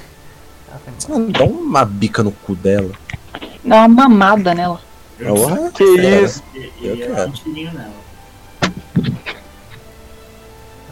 Ah. 0.72 0.76
Mano, 1.08 1.32
dá 1.32 1.44
uma 1.44 1.84
bica 1.84 2.22
no 2.22 2.30
cu 2.30 2.54
dela. 2.54 2.92
Dá 3.64 3.76
uma 3.84 3.88
mamada 3.88 4.54
nela. 4.54 4.80
Eu 5.18 5.34
Que 5.72 5.82
isso? 5.84 6.42
e, 6.54 6.70
Eu 6.80 6.94
e 6.94 7.00
eu 7.00 7.14
quero. 7.14 7.28
um 7.28 7.32
tirinho 7.32 7.72
nela. 7.72 7.90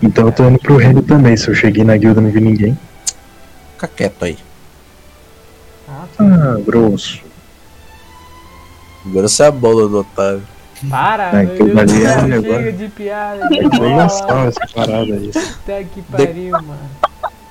Então 0.03 0.27
eu 0.27 0.33
tô 0.33 0.45
indo 0.49 0.59
pro 0.59 0.77
reino 0.77 1.03
também. 1.03 1.37
Se 1.37 1.49
eu 1.49 1.55
cheguei 1.55 1.85
na 1.85 1.97
guilda 1.97 2.21
e 2.21 2.25
não 2.25 2.31
vi 2.31 2.41
ninguém. 2.41 2.79
Fica 3.75 3.89
quieto 3.89 4.25
aí. 4.25 4.39
Ah, 5.89 6.05
tá. 6.17 6.25
Ah, 6.25 6.61
grosso. 6.65 7.21
Agora 9.07 9.29
você 9.29 9.43
é 9.43 9.47
a 9.47 9.51
bola 9.51 9.89
do 9.89 9.99
Otávio. 10.01 10.43
Para, 10.89 11.31
Ah, 11.31 11.43
meu 11.43 11.67
Deus 11.67 11.79
ali 11.79 12.05
é 12.05 12.43
chega 12.43 12.73
de 12.73 12.89
piada. 12.89 13.49
Bem 13.49 13.69
bola. 13.69 13.97
nação 13.97 14.49
essa 14.49 14.61
parada 14.75 15.15
aí. 15.15 15.31
Puta 15.33 15.85
que 15.85 16.03
pariu, 16.03 16.53
mano. 16.53 16.79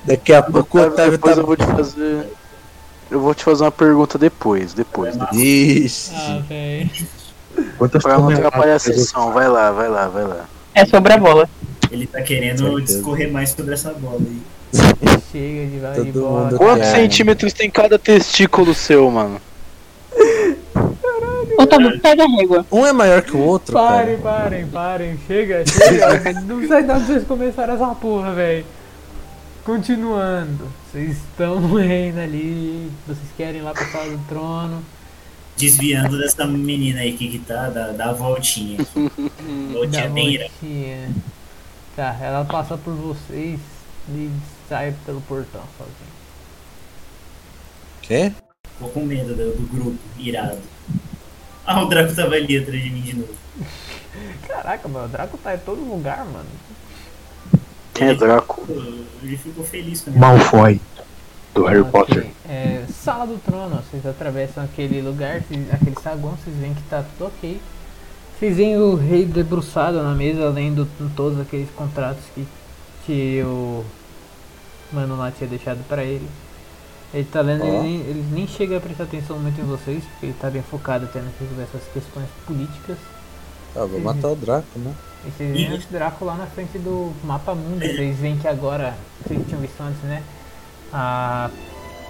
Daqui 0.04 0.32
a 0.34 0.42
pouco 0.42 0.78
o 0.78 0.82
Otávio, 0.82 1.18
tá. 1.18 1.30
eu 1.30 1.46
vou 1.46 1.56
te 1.56 1.64
fazer. 1.64 2.26
Eu 3.10 3.20
vou 3.20 3.34
te 3.34 3.44
fazer 3.44 3.64
uma 3.64 3.72
pergunta 3.72 4.18
depois, 4.18 4.72
depois. 4.74 5.16
depois. 5.16 5.40
Ixi. 5.40 6.12
Ah, 6.14 6.42
velho. 6.48 6.90
Pra 8.02 8.18
não 8.18 8.28
atrapalhar 8.28 8.74
a 8.74 8.78
sessão, 8.78 9.32
vai 9.32 9.48
lá, 9.48 9.70
vai 9.70 9.88
lá, 9.88 10.08
vai 10.08 10.24
lá. 10.24 10.44
É 10.74 10.84
sobre 10.84 11.12
a 11.12 11.18
bola. 11.18 11.48
Ele 11.94 12.06
tá 12.08 12.20
querendo 12.22 12.80
discorrer 12.80 13.30
mais 13.30 13.50
sobre 13.50 13.74
essa 13.74 13.92
bola 13.94 14.18
aí. 14.20 14.42
Chega 15.30 15.66
de 15.66 15.78
vai 15.78 16.02
de 16.02 16.10
bola. 16.10 16.58
Quantos 16.58 16.88
centímetros 16.88 17.52
tem 17.52 17.70
cada 17.70 17.98
testículo 17.98 18.74
seu, 18.74 19.08
mano? 19.10 19.40
Otávio, 21.56 22.00
pega 22.00 22.24
a 22.24 22.28
régua. 22.28 22.66
Um 22.70 22.84
é 22.84 22.92
maior 22.92 23.22
que 23.22 23.36
o 23.36 23.40
outro, 23.40 23.74
Parem, 23.74 24.18
cara. 24.18 24.40
parem, 24.40 24.66
parem. 24.66 25.18
Chega, 25.26 25.64
chega. 25.66 26.32
não 26.42 26.66
sei 26.66 26.82
de 26.82 26.90
onde 26.90 27.06
vocês 27.06 27.24
começaram 27.24 27.74
essa 27.74 27.94
porra, 27.94 28.32
velho. 28.32 28.66
Continuando. 29.64 30.68
Vocês 30.90 31.10
estão 31.12 31.60
no 31.60 31.76
reino 31.76 32.20
ali. 32.20 32.90
Vocês 33.06 33.28
querem 33.36 33.60
ir 33.60 33.64
lá 33.64 33.72
pra 33.72 33.86
sala 33.86 34.10
do 34.10 34.18
trono. 34.28 34.82
Desviando 35.56 36.18
dessa 36.18 36.44
menina 36.44 37.00
aí 37.00 37.12
que, 37.12 37.28
que 37.28 37.38
tá, 37.38 37.68
da, 37.68 37.92
da 37.92 38.12
voltinha. 38.12 38.78
Voltinha 39.72 40.02
Da 40.02 40.08
voltinha. 40.08 41.10
Tá, 41.96 42.16
ela 42.20 42.44
passa 42.44 42.76
por 42.76 42.92
vocês 42.92 43.60
e 44.08 44.30
sai 44.68 44.94
pelo 45.06 45.20
portão 45.22 45.62
sozinha. 45.78 46.14
Quê? 48.02 48.32
Tô 48.78 48.88
com 48.88 49.04
medo 49.04 49.34
do, 49.34 49.52
do 49.54 49.68
grupo, 49.68 49.98
irado. 50.18 50.58
Ah, 51.64 51.82
o 51.82 51.86
Draco 51.86 52.14
tava 52.14 52.34
ali 52.34 52.58
atrás 52.58 52.82
de 52.82 52.90
mim 52.90 53.00
de 53.00 53.16
novo. 53.16 53.34
Caraca, 54.46 54.88
mano, 54.88 55.06
o 55.06 55.08
Draco 55.08 55.38
tá 55.38 55.54
em 55.54 55.58
todo 55.58 55.80
lugar, 55.80 56.24
mano. 56.24 56.48
Quem 57.94 58.08
é 58.08 58.14
Draco? 58.14 58.66
Ele 59.22 59.36
ficou 59.36 59.64
feliz 59.64 60.00
com 60.00 60.10
Malfoy, 60.10 60.80
do 61.54 61.64
Harry 61.64 61.80
Ok, 61.80 61.92
Potter. 61.92 62.26
É, 62.48 62.84
sala 62.92 63.24
do 63.24 63.38
trono, 63.38 63.76
vocês 63.76 64.04
atravessam 64.04 64.64
aquele 64.64 65.00
lugar, 65.00 65.36
aquele 65.36 66.00
saguão, 66.02 66.36
vocês 66.36 66.56
veem 66.56 66.74
que 66.74 66.82
tá 66.82 67.04
tudo 67.16 67.28
ok. 67.28 67.60
Vocês 68.44 68.58
veem 68.58 68.76
o 68.76 68.94
rei 68.94 69.24
debruçado 69.24 70.02
na 70.02 70.14
mesa, 70.14 70.50
lendo 70.50 70.86
todos 71.16 71.40
aqueles 71.40 71.70
contratos 71.70 72.22
que, 72.34 72.46
que 73.06 73.42
o 73.42 73.82
mano 74.92 75.16
lá 75.16 75.30
tinha 75.30 75.48
deixado 75.48 75.82
pra 75.88 76.04
ele. 76.04 76.28
Ele 77.14 77.24
tá 77.24 77.40
lendo, 77.40 77.62
Ó. 77.62 77.66
ele, 77.66 77.78
nem, 77.78 78.00
ele 78.00 78.24
nem 78.32 78.46
chega 78.46 78.76
a 78.76 78.80
prestar 78.82 79.04
atenção 79.04 79.38
muito 79.38 79.58
em 79.58 79.64
vocês, 79.64 80.04
porque 80.04 80.26
ele 80.26 80.36
tá 80.38 80.50
bem 80.50 80.60
focado 80.60 81.08
tendo 81.10 81.34
que 81.38 81.44
resolver 81.44 81.62
essas 81.62 81.90
questões 81.90 82.26
políticas. 82.46 82.98
Ah, 83.74 83.86
vou 83.86 83.98
matar 83.98 84.28
o 84.28 84.36
Draco, 84.36 84.78
né? 84.78 84.94
E 85.24 85.30
vocês 85.30 85.50
veem 85.50 85.72
o 85.72 85.82
Draco 85.90 86.22
lá 86.26 86.34
na 86.34 86.46
frente 86.46 86.76
do 86.76 87.14
mapa 87.24 87.54
mundo. 87.54 87.80
Vocês 87.80 88.18
veem 88.18 88.36
que 88.36 88.46
agora, 88.46 88.94
vocês 89.26 89.40
tinham 89.48 89.62
visto 89.62 89.80
antes, 89.80 90.02
né? 90.02 90.22
A, 90.92 91.48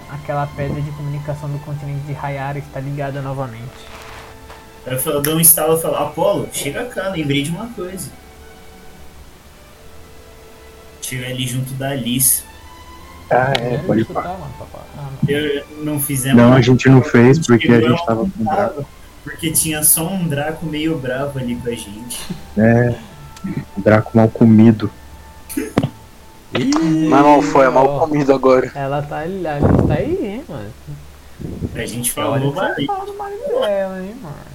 aquela 0.09 0.45
pedra 0.47 0.81
de 0.81 0.91
comunicação 0.91 1.49
do 1.49 1.59
continente 1.59 2.05
de 2.05 2.13
Hayara 2.13 2.59
está 2.59 2.81
ligada 2.81 3.21
novamente. 3.21 3.94
Eu 4.85 4.99
falo, 4.99 5.21
dou 5.21 5.35
um 5.35 5.39
estalo 5.39 5.77
e 5.77 5.81
falo, 5.81 5.95
Apolo, 5.95 6.47
chega 6.53 6.85
cá, 6.85 7.09
lembrei 7.09 7.41
de 7.41 7.49
uma 7.49 7.67
coisa. 7.67 8.09
Chega 11.01 11.27
ali 11.27 11.47
junto 11.47 11.73
da 11.73 11.89
Alice. 11.89 12.43
Ah, 13.29 13.53
é, 13.59 13.77
pode 13.79 14.03
falar. 14.05 14.37
Ah, 14.97 15.09
não. 15.23 15.29
Eu 15.29 15.65
não 15.83 15.99
fizemos. 15.99 16.37
Não, 16.37 16.53
a 16.53 16.61
gente 16.61 16.87
não 16.87 17.01
fez 17.01 17.39
porque 17.39 17.71
a 17.71 17.81
gente 17.81 18.05
tava 18.05 18.21
com 18.21 18.43
Draco. 18.43 18.85
Porque 19.23 19.51
tinha 19.51 19.83
só 19.83 20.07
um 20.07 20.27
Draco 20.27 20.65
meio 20.67 20.97
bravo 20.99 21.39
ali 21.39 21.55
com 21.55 21.67
a 21.67 21.73
gente. 21.73 22.21
É, 22.55 22.95
o 23.75 23.81
Draco 23.81 24.15
mal 24.15 24.29
comido. 24.29 24.91
Ih, 26.53 27.07
Mas 27.09 27.23
não 27.23 27.41
foi, 27.41 27.65
é 27.65 27.69
mal 27.69 27.99
comido 27.99 28.31
agora. 28.31 28.71
Ela 28.75 29.01
tá 29.01 29.19
ali, 29.19 29.45
a 29.47 29.55
Alice 29.55 29.87
tá 29.87 29.93
aí, 29.95 30.25
hein, 30.25 30.43
mano. 30.47 30.71
A 31.73 31.85
gente 31.85 32.13
Olha 32.17 32.39
falou, 32.39 32.53
você 32.53 32.61
vai. 32.61 32.85
fala 32.85 33.05
do 33.05 33.17
marido 33.17 33.59
dela, 33.59 34.01
hein, 34.01 34.15
mano. 34.21 34.54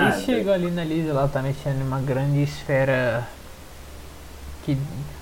Ah, 0.00 0.12
Vocês 0.12 0.24
chegam 0.24 0.54
ali 0.54 0.70
na 0.70 0.82
Liz, 0.82 1.06
ela 1.06 1.28
tá 1.28 1.42
mexendo 1.42 1.82
em 1.82 1.86
uma 1.86 2.00
grande 2.00 2.42
esfera. 2.42 3.28
Que, 4.64 4.74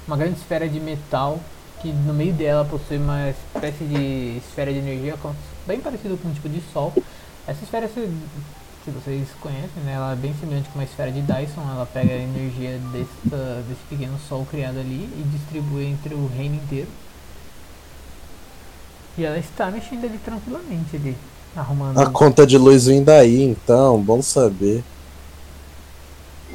uma 0.07 0.17
grande 0.17 0.39
esfera 0.39 0.69
de 0.69 0.79
metal 0.79 1.41
que 1.81 1.93
no 1.93 2.15
meio 2.15 2.33
dela 2.33 2.65
possui 2.65 2.97
uma 2.97 3.29
espécie 3.31 3.85
de 3.85 4.39
esfera 4.39 4.73
de 4.73 4.79
energia 4.79 5.17
bem 5.67 5.81
parecido 5.81 6.17
com 6.17 6.29
um 6.29 6.33
tipo 6.33 6.49
de 6.49 6.61
sol. 6.73 6.93
Essa 7.45 7.65
esfera, 7.65 7.89
se, 7.89 8.09
se 8.85 8.91
vocês 8.93 9.29
conhecem, 9.41 9.83
né, 9.85 9.95
ela 9.95 10.13
é 10.13 10.17
bem 10.17 10.33
semelhante 10.39 10.69
com 10.69 10.79
uma 10.79 10.85
esfera 10.85 11.11
de 11.11 11.23
Dyson. 11.23 11.61
Ela 11.61 11.87
pega 11.93 12.13
a 12.13 12.19
energia 12.19 12.79
desta, 12.93 13.65
desse 13.69 13.83
pequeno 13.89 14.17
sol 14.29 14.47
criado 14.49 14.79
ali 14.79 15.11
e 15.13 15.25
distribui 15.33 15.87
entre 15.87 16.15
o 16.15 16.29
reino 16.29 16.55
inteiro. 16.55 16.89
E 19.17 19.25
ela 19.25 19.39
está 19.39 19.73
mexendo 19.73 20.05
ali 20.05 20.19
tranquilamente 20.19 20.95
ali, 20.95 21.17
arrumando. 21.57 21.99
A 21.99 22.07
conta 22.07 22.47
de 22.47 22.57
luz 22.59 22.87
vem 22.87 23.03
daí, 23.03 23.43
então, 23.43 24.01
bom 24.01 24.23
saber. 24.23 24.83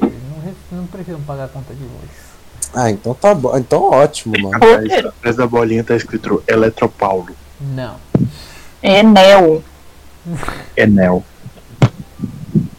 Não, 0.00 0.54
não 0.72 0.86
precisam 0.86 1.20
pagar 1.22 1.44
a 1.44 1.48
conta 1.48 1.74
de 1.74 1.82
luz. 1.82 2.24
Ah, 2.74 2.90
então 2.90 3.14
tá 3.14 3.34
bom. 3.34 3.56
Então 3.56 3.82
ótimo, 3.90 4.34
mano. 4.40 4.56
Atrás, 4.56 5.06
atrás 5.06 5.36
da 5.36 5.46
bolinha 5.46 5.84
tá 5.84 5.94
escrito 5.94 6.42
Eletropaulo. 6.46 7.34
Não, 7.60 7.96
Enel. 8.82 9.62
Enel. 10.76 11.24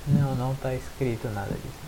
não, 0.08 0.36
não 0.36 0.56
tá 0.56 0.74
escrito 0.74 1.28
nada 1.34 1.52
disso. 1.52 1.86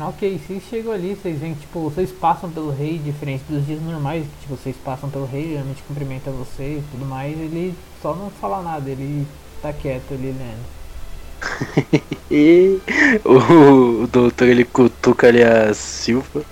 Ok, 0.00 0.40
vocês 0.44 0.62
chegam 0.68 0.92
ali, 0.92 1.14
vocês 1.14 1.38
veem 1.38 1.54
que 1.54 1.60
tipo, 1.60 1.80
vocês 1.88 2.10
passam 2.10 2.50
pelo 2.50 2.70
rei, 2.70 2.98
diferente 2.98 3.44
dos 3.48 3.64
dias 3.64 3.80
normais, 3.80 4.24
que 4.24 4.40
tipo, 4.42 4.56
vocês 4.56 4.74
passam 4.84 5.08
pelo 5.08 5.26
rei, 5.26 5.52
realmente 5.52 5.82
cumprimenta 5.86 6.30
você 6.30 6.78
e 6.78 6.84
tudo 6.90 7.04
mais, 7.04 7.38
ele 7.38 7.74
só 8.02 8.14
não 8.14 8.30
fala 8.30 8.60
nada, 8.62 8.90
ele 8.90 9.26
tá 9.62 9.72
quieto 9.72 10.12
ali 10.12 10.32
lendo. 10.32 12.02
E 12.34 12.80
o, 13.26 14.04
o 14.04 14.06
doutor 14.06 14.48
ele 14.48 14.64
cutuca 14.64 15.28
ali 15.28 15.42
a 15.42 15.74
Silva. 15.74 16.42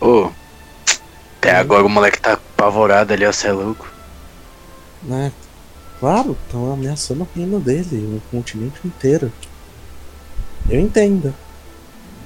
Ô, 0.00 0.30
até 1.38 1.56
agora 1.56 1.84
o 1.84 1.88
moleque 1.88 2.20
tá 2.20 2.34
apavorado 2.34 3.12
ali, 3.12 3.26
ó, 3.26 3.32
cê 3.32 3.48
é 3.48 3.52
louco. 3.52 3.88
Né? 5.02 5.32
Claro, 5.98 6.36
estão 6.44 6.72
ameaçando 6.72 7.22
o 7.22 7.28
reino 7.34 7.58
dele, 7.58 8.16
o 8.16 8.22
continente 8.30 8.78
inteiro. 8.84 9.32
Eu 10.68 10.80
entendo. 10.80 11.34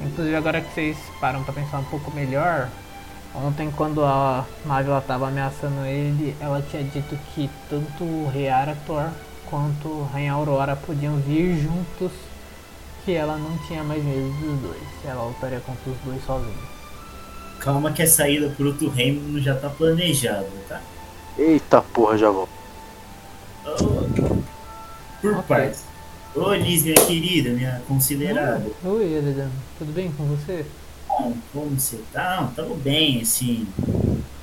Inclusive 0.01 0.37
agora 0.37 0.61
que 0.61 0.75
vocês 0.75 0.97
param 1.21 1.43
pra 1.43 1.55
pensar 1.55 1.79
um 1.79 1.85
pouco 1.85 2.11
melhor, 2.15 2.69
ontem 3.35 3.71
quando 3.77 4.05
a 4.05 4.45
nave 4.65 4.89
ela 4.91 5.01
tava 5.01 5.29
ameaçando 5.29 5.85
ele, 5.87 6.37
ela 6.41 6.63
tinha 6.71 6.83
dito 6.83 7.17
que 7.35 7.49
tanto 7.69 8.05
o 8.05 8.31
Rei 8.33 8.49
Arator 8.49 9.09
quanto 9.49 10.07
a 10.09 10.13
Rainha 10.15 10.33
Aurora 10.33 10.77
podiam 10.77 11.17
vir 11.17 11.57
juntos, 11.61 12.13
que 13.05 13.13
ela 13.13 13.37
não 13.37 13.57
tinha 13.67 13.83
mais 13.83 14.03
medo 14.05 14.31
dos 14.41 14.61
dois, 14.61 14.83
ela 15.05 15.25
lutaria 15.25 15.61
contra 15.61 15.91
os 15.91 15.97
dois 16.05 16.25
sozinha. 16.25 16.71
Calma 17.59 17.93
que 17.93 18.03
a 18.03 18.07
saída 18.07 18.49
pro 18.57 18.69
outro 18.69 18.89
reino 18.89 19.41
já 19.41 19.55
tá 19.55 19.69
planejada, 19.69 20.47
tá? 20.69 20.81
Eita 21.39 21.83
porra, 21.83 22.17
já 22.17 22.31
volto. 22.31 22.51
Ô, 23.67 24.05
Por 25.21 25.35
Ok. 25.35 25.43
partes. 25.47 25.85
Ô 26.35 26.55
Liz, 26.55 26.85
minha 26.85 26.95
querida, 26.95 27.51
minha 27.51 27.83
considerada. 27.89 28.65
Oi, 28.85 29.05
Elidan, 29.05 29.51
tudo 29.79 29.93
bem 29.93 30.11
com 30.13 30.25
você? 30.25 30.65
Bom, 31.21 31.37
como 31.53 31.79
você 31.79 32.01
tá? 32.13 32.41
Não, 32.41 32.53
tamo 32.53 32.75
bem, 32.77 33.21
assim, 33.21 33.67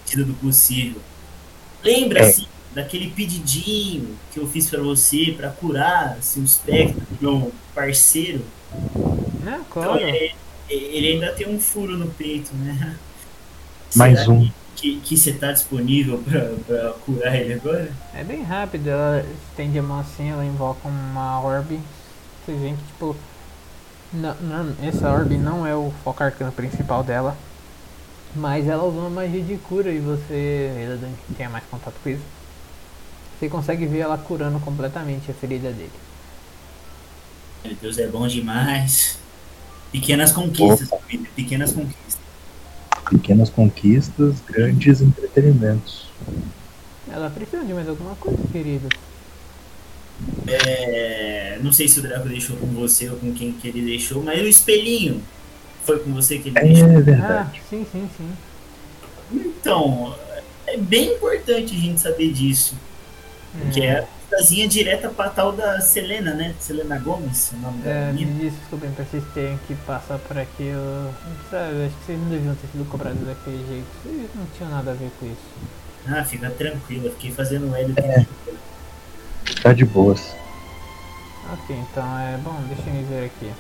medida 0.05 0.23
do 0.23 0.33
possível. 0.35 1.01
Lembra-se 1.83 2.47
daquele 2.73 3.09
pedidinho 3.09 4.15
que 4.31 4.39
eu 4.39 4.47
fiz 4.47 4.69
pra 4.69 4.79
você 4.81 5.33
pra 5.35 5.49
curar 5.49 6.17
assim, 6.19 6.41
o 6.41 6.43
espectro 6.43 7.01
do 7.09 7.17
meu 7.19 7.51
parceiro? 7.73 8.45
Né, 9.43 9.59
Então, 9.59 9.65
claro. 9.69 9.99
ele, 9.99 10.35
ele 10.69 11.07
ainda 11.13 11.31
tem 11.33 11.47
um 11.49 11.59
furo 11.59 11.97
no 11.97 12.07
peito, 12.11 12.53
né? 12.55 12.95
Mais 13.95 14.19
Será 14.19 14.31
um. 14.31 14.51
Que, 14.75 14.99
que 14.99 15.17
você 15.17 15.33
tá 15.33 15.51
disponível 15.51 16.19
pra, 16.19 16.51
pra 16.67 16.93
curar 17.03 17.35
ele 17.35 17.53
agora? 17.53 17.91
É 18.13 18.23
bem 18.23 18.43
rápido, 18.43 18.87
ela 18.89 19.25
estende 19.49 19.79
a 19.79 19.81
mão 19.81 19.99
assim, 19.99 20.29
ela 20.29 20.45
invoca 20.45 20.87
uma 20.87 21.41
orbe. 21.41 21.79
Vocês 22.45 22.59
veem 22.59 22.75
que 22.75 22.83
tipo. 22.83 23.15
Não, 24.13 24.35
não, 24.35 24.75
essa 24.81 25.11
orbe 25.11 25.37
não 25.37 25.67
é 25.67 25.75
o 25.75 25.91
foco 26.03 26.23
arcano 26.23 26.51
principal 26.51 27.03
dela. 27.03 27.37
Mas 28.35 28.67
ela 28.67 28.83
usa 28.83 28.97
uma 28.99 29.09
magia 29.09 29.41
de 29.41 29.57
cura 29.57 29.91
e 29.91 29.99
você, 29.99 30.71
Eladan, 30.83 31.11
que 31.27 31.33
tenha 31.33 31.49
mais 31.49 31.63
contato 31.65 31.95
com 32.03 32.09
isso. 32.09 32.23
Você 33.39 33.49
consegue 33.49 33.85
ver 33.85 33.99
ela 33.99 34.17
curando 34.17 34.59
completamente 34.59 35.31
a 35.31 35.33
ferida 35.33 35.71
dele. 35.71 35.91
Meu 37.63 37.75
Deus, 37.75 37.97
é 37.97 38.07
bom 38.07 38.27
demais. 38.27 39.17
Pequenas 39.91 40.31
conquistas, 40.31 40.89
pequenas 41.35 41.71
conquistas. 41.71 42.17
Pequenas 43.09 43.49
conquistas, 43.49 44.41
grandes 44.41 45.01
entretenimentos. 45.01 46.07
Ela 47.09 47.29
precisa 47.29 47.63
de 47.63 47.73
mais 47.73 47.87
alguma 47.87 48.15
coisa, 48.15 48.39
querido. 48.51 48.89
É, 50.47 51.59
não 51.61 51.71
sei 51.73 51.87
se 51.87 51.99
o 51.99 52.01
Draco 52.01 52.27
deixou 52.27 52.55
com 52.57 52.67
você 52.67 53.09
ou 53.09 53.17
com 53.17 53.33
quem 53.33 53.51
que 53.51 53.67
ele 53.67 53.81
deixou, 53.81 54.23
mas 54.23 54.41
o 54.41 54.47
espelhinho 54.47 55.21
foi 55.85 55.99
com 55.99 56.13
você 56.13 56.37
que 56.39 56.49
ele 56.49 56.57
É 56.59 56.63
deixou. 56.63 56.85
Ah, 56.89 56.99
verdade. 56.99 57.61
sim, 57.69 57.85
sim, 57.91 58.09
sim. 58.17 58.31
Então, 59.31 60.15
é 60.65 60.77
bem 60.77 61.13
importante 61.15 61.75
a 61.75 61.79
gente 61.79 61.99
saber 61.99 62.31
disso. 62.31 62.75
Que 63.73 63.81
é 63.81 63.99
a 63.99 64.05
casinha 64.29 64.67
direta 64.67 65.09
pra 65.09 65.29
tal 65.29 65.51
da 65.51 65.81
Selena, 65.81 66.33
né? 66.33 66.53
Selena 66.59 66.99
Gomes, 66.99 67.51
o 67.53 67.57
nome 67.57 67.81
da 67.81 67.89
É, 67.89 68.11
me 68.11 68.25
menina. 68.25 68.49
desculpem 68.51 68.91
pra 68.91 69.03
vocês 69.05 69.23
terem 69.33 69.59
que 69.67 69.73
passar 69.75 70.19
por 70.19 70.37
aqui. 70.37 70.63
Eu, 70.63 71.11
sabe, 71.49 71.85
acho 71.85 71.95
que 71.95 72.05
vocês 72.05 72.19
não 72.19 72.29
deviam 72.29 72.55
ter 72.55 72.67
sido 72.71 72.85
cobrados 72.89 73.19
daquele 73.25 73.65
jeito. 73.67 73.85
Vocês 74.03 74.29
não 74.35 74.45
tinham 74.55 74.69
nada 74.69 74.91
a 74.91 74.93
ver 74.93 75.09
com 75.19 75.25
isso. 75.25 75.37
Ah, 76.07 76.23
fica 76.23 76.49
tranquilo, 76.51 77.07
eu 77.07 77.11
fiquei 77.13 77.31
fazendo 77.31 77.75
L 77.75 77.93
É. 77.97 78.25
Tá 79.55 79.73
de 79.73 79.85
boas. 79.85 80.35
Ok, 81.51 81.75
então 81.75 82.19
é 82.19 82.37
bom, 82.37 82.55
deixa 82.67 82.89
eu 82.89 83.05
ver 83.07 83.25
aqui. 83.25 83.53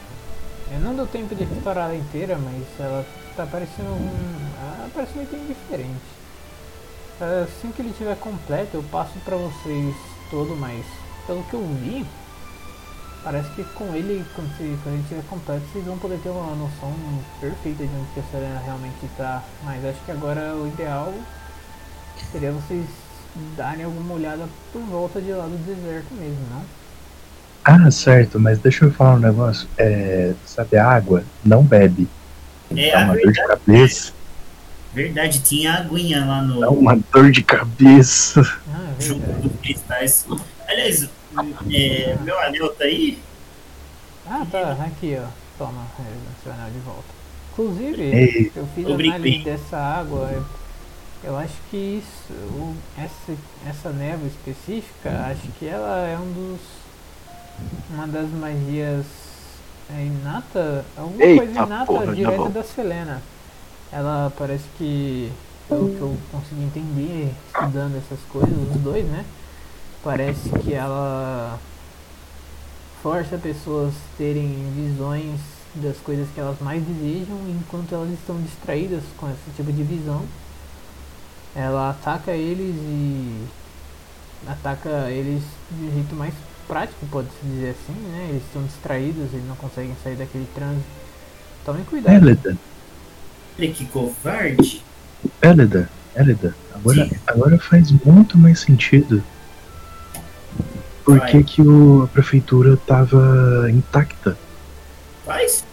É, 0.71 0.77
não 0.79 0.93
deu 0.93 1.07
tempo 1.07 1.33
de 1.33 1.45
restaurar 1.45 1.85
ela 1.85 1.95
inteira, 1.95 2.37
mas 2.37 2.63
ela 2.79 3.05
tá 3.35 3.45
parecendo 3.45 3.89
um. 3.89 4.51
Ela 4.61 4.89
parece 4.93 5.17
um 5.17 5.23
item 5.23 5.45
diferente. 5.47 6.17
Assim 7.43 7.71
que 7.71 7.81
ele 7.81 7.89
estiver 7.89 8.15
completo, 8.17 8.77
eu 8.77 8.83
passo 8.83 9.17
pra 9.25 9.37
vocês 9.37 9.95
todo, 10.29 10.55
mas 10.55 10.85
pelo 11.25 11.43
que 11.43 11.53
eu 11.53 11.65
vi, 11.81 12.05
parece 13.23 13.49
que 13.51 13.63
com 13.63 13.85
ele, 13.95 14.25
quando, 14.35 14.51
ele 14.59 15.01
estiver 15.01 15.23
completo, 15.29 15.65
vocês 15.71 15.85
vão 15.85 15.97
poder 15.97 16.19
ter 16.19 16.29
uma 16.29 16.55
noção 16.55 16.93
perfeita 17.39 17.85
de 17.85 17.95
onde 17.95 18.19
a 18.19 18.31
Serena 18.31 18.61
realmente 18.63 19.07
tá. 19.17 19.43
Mas 19.63 19.83
acho 19.85 19.99
que 20.05 20.11
agora 20.11 20.53
o 20.55 20.67
ideal 20.67 21.13
seria 22.31 22.51
vocês 22.51 22.85
darem 23.55 23.85
alguma 23.85 24.13
olhada 24.15 24.47
por 24.71 24.81
volta 24.81 25.21
de 25.21 25.31
lá 25.31 25.45
do 25.45 25.57
deserto 25.57 26.13
mesmo, 26.13 26.39
não? 26.51 26.63
Ah, 27.63 27.91
certo, 27.91 28.39
mas 28.39 28.59
deixa 28.59 28.85
eu 28.85 28.91
falar 28.91 29.15
um 29.15 29.19
negócio. 29.19 29.67
É, 29.77 30.33
sabe, 30.45 30.77
a 30.77 30.87
água 30.89 31.23
não 31.43 31.63
bebe. 31.63 32.07
É, 32.75 32.91
Dá 32.91 32.99
uma 32.99 33.13
dor 33.13 33.17
de 33.17 33.25
verdade, 33.25 33.47
cabeça. 33.65 34.13
verdade, 34.93 35.39
tinha 35.41 35.73
aguinha 35.73 36.25
lá 36.25 36.41
no 36.41 36.59
Dá 36.61 36.69
uma 36.69 36.97
dor 37.11 37.31
de 37.31 37.43
cabeça. 37.43 38.41
Ah, 38.73 38.93
é 38.99 39.03
verdade. 39.03 39.41
dos 39.41 39.59
cristais. 39.61 40.25
Aliás, 40.67 41.09
é, 41.73 42.17
meu 42.23 42.39
anel 42.39 42.69
tá 42.73 42.85
aí? 42.85 43.19
Ah, 44.25 44.45
tá, 44.49 44.71
aqui 44.85 45.17
ó. 45.21 45.27
Toma, 45.57 45.85
é, 45.99 46.43
seu 46.43 46.53
anel 46.53 46.71
de 46.71 46.79
volta. 46.79 47.17
Inclusive, 47.53 48.01
Ei, 48.01 48.51
eu 48.55 48.67
fiz 48.75 48.85
análise 48.85 49.43
dessa 49.43 49.77
água. 49.77 50.45
Eu- 51.27 51.37
acho 51.37 51.53
que 51.69 51.77
isso, 52.03 52.33
o- 52.33 52.75
essa, 52.97 53.37
essa 53.67 53.89
névoa 53.91 54.27
específica, 54.27 55.09
acho 55.31 55.47
que 55.59 55.65
ela 55.65 56.05
é 56.07 56.17
um 56.17 56.31
dos. 56.33 56.59
Uma 57.89 58.07
das 58.07 58.29
magias 58.29 59.05
é, 59.89 60.05
inata. 60.05 60.85
Alguma 60.95 61.23
Eita 61.23 61.43
coisa 61.45 61.59
inata 61.63 61.85
porra, 61.85 62.05
já 62.07 62.13
direta 62.13 62.49
da 62.49 62.63
Selena. 62.63 63.21
Ela 63.91 64.31
parece 64.37 64.65
que. 64.77 65.31
Pelo 65.67 65.89
que 65.89 65.99
eu 65.99 66.17
consegui 66.31 66.63
entender 66.63 67.33
estudando 67.47 67.97
essas 67.97 68.19
coisas, 68.29 68.49
os 68.73 68.81
dois, 68.81 69.05
né? 69.05 69.25
Parece 70.01 70.49
que 70.63 70.73
ela 70.73 71.59
força 73.03 73.37
pessoas 73.37 73.93
terem 74.17 74.71
visões 74.75 75.39
das 75.75 75.97
coisas 75.97 76.27
que 76.33 76.39
elas 76.39 76.57
mais 76.61 76.81
desejam 76.83 77.37
enquanto 77.49 77.93
elas 77.93 78.09
estão 78.11 78.41
distraídas 78.41 79.03
com 79.17 79.27
esse 79.29 79.51
tipo 79.57 79.71
de 79.73 79.83
visão. 79.83 80.23
Ela 81.57 81.89
ataca 81.89 82.31
eles 82.31 82.75
e 82.75 83.47
ataca 84.47 85.09
eles 85.09 85.43
de 85.71 85.85
um 85.85 85.91
jeito 85.91 86.15
mais 86.15 86.33
prático, 86.67 87.05
pode-se 87.07 87.43
dizer 87.43 87.71
assim, 87.71 87.99
né? 87.99 88.27
Eles 88.29 88.43
estão 88.43 88.63
distraídos, 88.63 89.33
eles 89.33 89.47
não 89.47 89.55
conseguem 89.55 89.95
sair 90.03 90.15
daquele 90.15 90.47
transe. 90.53 90.83
Tomem 91.65 91.83
cuidado. 91.83 92.13
Élida, 92.13 92.57
Olha 93.57 93.71
que 93.73 93.85
covarde. 93.87 94.85
Élida, 95.41 95.89
Élida. 96.15 96.55
Agora, 96.75 97.05
Sim. 97.05 97.11
agora 97.25 97.57
faz 97.59 97.91
muito 98.05 98.37
mais 98.37 98.59
sentido. 98.59 99.23
Por 101.03 101.25
que, 101.25 101.43
que 101.43 101.61
o, 101.61 102.03
a 102.03 102.07
prefeitura 102.07 102.77
tava 102.77 103.67
intacta? 103.71 104.37
Faz? 105.25 105.65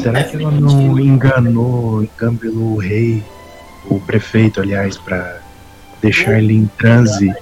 Será 0.00 0.20
É 0.20 0.24
que 0.24 0.36
ela 0.36 0.50
não 0.50 0.98
enganou, 0.98 2.04
engambelou 2.04 2.74
o 2.74 2.78
rei, 2.78 3.24
o 3.86 4.00
prefeito, 4.00 4.60
aliás, 4.60 4.96
pra 4.96 5.40
deixar 6.00 6.38
ele 6.38 6.54
em 6.54 6.66
transe? 6.78 7.32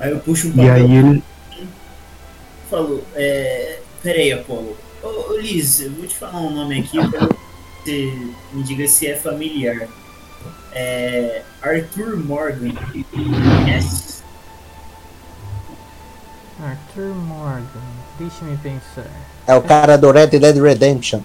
Aí 0.00 0.10
eu 0.10 0.18
puxo 0.20 0.48
um 0.48 0.50
E 0.50 0.54
papel 0.54 0.72
aí 0.74 0.96
ele. 0.96 1.22
e 1.52 1.64
falo, 2.70 3.02
é. 3.14 3.78
Peraí, 4.02 4.32
Apolo. 4.32 4.76
Ô, 5.02 5.32
ô 5.32 5.38
Liz, 5.38 5.80
eu 5.80 5.90
vou 5.92 6.06
te 6.06 6.14
falar 6.16 6.38
um 6.40 6.50
nome 6.50 6.80
aqui 6.80 6.98
pra 7.10 7.28
você 7.84 8.12
me 8.52 8.62
diga 8.62 8.86
se 8.88 9.06
é 9.06 9.16
familiar. 9.16 9.88
É. 10.72 11.42
Arthur 11.62 12.16
Morgan. 12.16 12.72
Yes. 13.66 14.22
Arthur 16.62 17.14
Morgan, 17.14 17.66
deixa-me 18.18 18.56
pensar. 18.58 19.06
É 19.46 19.54
o 19.54 19.62
cara 19.62 19.96
do 19.98 20.10
Red 20.10 20.28
Dead 20.28 20.56
Redemption. 20.56 21.20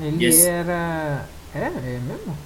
Ele 0.00 0.24
Yes. 0.24 0.44
era. 0.44 1.24
É, 1.54 1.60
é 1.66 2.00
mesmo? 2.06 2.36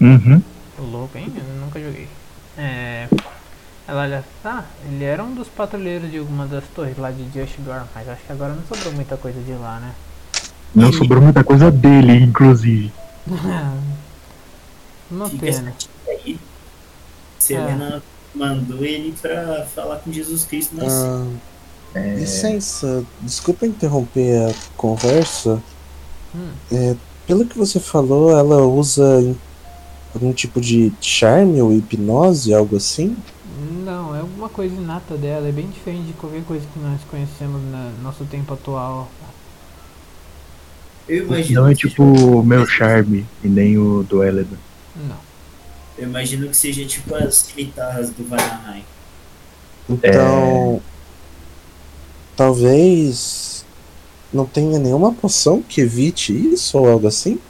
Uhum. 0.00 0.42
Louco, 0.78 1.18
hein? 1.18 1.32
Eu 1.36 1.60
nunca 1.60 1.80
joguei. 1.80 2.08
É. 2.56 3.08
Ela 3.86 4.02
olha. 4.02 4.24
Ah, 4.44 4.64
ele 4.86 5.04
era 5.04 5.22
um 5.24 5.34
dos 5.34 5.48
patrulheiros 5.48 6.10
de 6.10 6.18
alguma 6.18 6.46
das 6.46 6.64
torres 6.74 6.96
lá 6.98 7.10
de 7.10 7.24
Just 7.32 7.56
mas 7.94 8.08
acho 8.08 8.22
que 8.24 8.32
agora 8.32 8.54
não 8.54 8.62
sobrou 8.64 8.92
muita 8.92 9.16
coisa 9.16 9.40
de 9.40 9.52
lá, 9.52 9.80
né? 9.80 9.92
Não 10.74 10.92
sobrou 10.92 11.22
muita 11.22 11.42
coisa 11.42 11.70
dele, 11.70 12.12
inclusive. 12.22 12.92
Uma 15.10 15.28
Fica 15.28 15.46
pena. 15.46 15.74
aí. 16.06 16.38
Selena 17.38 18.02
mandou 18.34 18.84
ele 18.84 19.14
pra 19.20 19.66
falar 19.74 19.96
com 19.96 20.12
Jesus 20.12 20.44
Cristo, 20.44 20.74
mas. 20.76 20.92
Ah, 20.92 21.26
É, 21.94 22.14
licença, 22.16 23.02
desculpa 23.22 23.66
interromper 23.66 24.50
a 24.50 24.54
conversa. 24.76 25.62
Hum. 26.34 26.50
É, 26.70 26.94
pelo 27.26 27.46
que 27.46 27.56
você 27.56 27.80
falou, 27.80 28.36
ela 28.36 28.66
usa 28.66 29.34
algum 30.18 30.32
tipo 30.32 30.60
de 30.60 30.92
charme 31.00 31.62
ou 31.62 31.72
hipnose, 31.72 32.52
algo 32.52 32.76
assim? 32.76 33.16
Não, 33.84 34.14
é 34.14 34.20
alguma 34.20 34.48
coisa 34.48 34.74
inata 34.74 35.16
dela, 35.16 35.48
é 35.48 35.52
bem 35.52 35.68
diferente 35.68 36.08
de 36.08 36.12
qualquer 36.14 36.42
coisa 36.42 36.66
que 36.74 36.78
nós 36.80 37.00
conhecemos 37.08 37.62
no 37.62 38.02
nosso 38.02 38.24
tempo 38.24 38.52
atual. 38.52 39.08
eu 41.08 41.24
imagino 41.24 41.62
não 41.62 41.68
é 41.68 41.74
tipo 41.74 42.02
o 42.02 42.42
meu 42.42 42.66
charme 42.66 43.24
e 43.44 43.48
nem 43.48 43.78
o 43.78 44.02
do 44.02 44.22
Élida. 44.22 44.58
Não. 44.96 45.16
Eu 45.96 46.08
imagino 46.08 46.48
que 46.48 46.56
seja 46.56 46.84
tipo 46.84 47.14
as 47.14 47.50
guitarras 47.56 48.10
do 48.10 48.28
Vanaheim. 48.28 48.84
Então. 49.88 50.82
Talvez. 52.36 53.64
Não 54.30 54.44
tenha 54.44 54.78
nenhuma 54.78 55.12
poção 55.14 55.62
que 55.62 55.80
evite 55.80 56.34
isso 56.34 56.76
ou 56.76 56.86
algo 56.86 57.06
assim? 57.06 57.40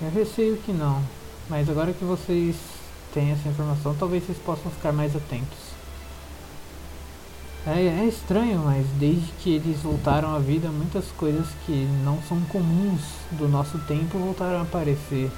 Eu 0.00 0.10
receio 0.10 0.56
que 0.58 0.72
não, 0.72 1.02
mas 1.48 1.68
agora 1.68 1.92
que 1.92 2.04
vocês 2.04 2.56
têm 3.12 3.30
essa 3.30 3.48
informação, 3.48 3.94
talvez 3.98 4.24
vocês 4.24 4.38
possam 4.38 4.70
ficar 4.70 4.92
mais 4.92 5.14
atentos. 5.14 5.74
É, 7.66 7.80
é 7.80 8.04
estranho, 8.04 8.58
mas 8.58 8.86
desde 8.98 9.26
que 9.40 9.54
eles 9.54 9.80
voltaram 9.80 10.34
à 10.34 10.38
vida, 10.38 10.68
muitas 10.68 11.06
coisas 11.16 11.46
que 11.64 11.88
não 12.04 12.18
são 12.28 12.38
comuns 12.42 13.00
do 13.32 13.48
nosso 13.48 13.78
tempo 13.78 14.18
voltaram 14.18 14.58
a 14.58 14.62
aparecer. 14.62 15.30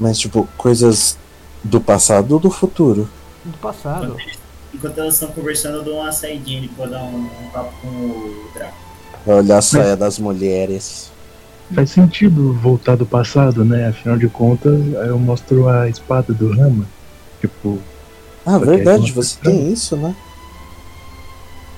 Mas, 0.00 0.18
tipo, 0.18 0.48
coisas 0.56 1.18
do 1.62 1.80
passado 1.80 2.32
ou 2.32 2.40
do 2.40 2.50
futuro? 2.50 3.08
Do 3.44 3.58
passado. 3.58 4.16
Enquanto 4.72 4.98
elas 4.98 5.14
estão 5.14 5.28
conversando, 5.32 5.78
eu 5.78 5.84
dou 5.84 6.00
uma 6.00 6.12
saidinha 6.12 6.58
ali 6.58 6.68
pra 6.68 6.86
dar 6.86 7.02
um, 7.02 7.26
um 7.26 7.50
papo 7.52 7.72
com 7.82 7.88
o 7.88 8.50
Draco. 8.54 8.76
Olha 9.26 9.58
a 9.58 9.62
saia 9.62 9.96
das 9.96 10.18
mulheres. 10.18 11.12
Faz 11.74 11.90
sentido 11.90 12.52
voltar 12.54 12.96
do 12.96 13.06
passado, 13.06 13.64
né? 13.64 13.88
Afinal 13.88 14.18
de 14.18 14.28
contas, 14.28 14.78
eu 15.06 15.18
mostro 15.18 15.68
a 15.68 15.88
espada 15.88 16.32
do 16.32 16.50
Rama. 16.52 16.86
Tipo, 17.40 17.78
Ah, 18.44 18.56
é 18.56 18.58
verdade, 18.58 19.04
de 19.06 19.12
um 19.12 19.14
você 19.14 19.38
tem 19.40 19.72
isso, 19.72 19.96
né? 19.96 20.14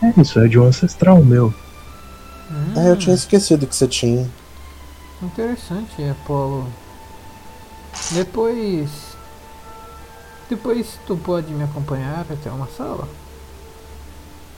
é 0.03 0.21
isso, 0.21 0.39
é 0.41 0.49
de 0.49 0.59
um 0.59 0.65
ancestral 0.65 1.23
meu. 1.25 1.55
Hum, 2.51 2.73
Ah, 2.77 2.85
eu 2.89 2.97
tinha 2.97 3.15
esquecido 3.15 3.67
que 3.67 3.75
você 3.77 3.87
tinha. 3.87 4.28
Interessante, 5.23 6.03
Apolo. 6.10 6.67
Depois. 8.10 8.91
Depois 10.51 10.99
tu 11.07 11.17
pode 11.17 11.53
me 11.55 11.65
acompanhar 11.65 12.27
até 12.31 12.51
uma 12.51 12.67
sala? 12.77 13.09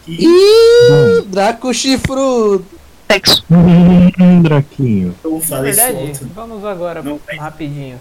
Ih, 0.08 1.22
Draco 1.28 1.72
chifrudo! 1.74 2.64
Sexo. 3.10 3.44
Hum, 3.50 4.42
Draquinho. 4.42 5.14
Eu 5.24 5.40
falei 5.40 5.72
Verdade, 5.72 6.16
solto. 6.16 6.32
vamos 6.34 6.64
agora 6.64 7.02
Não 7.02 7.20
rapidinho. 7.38 7.98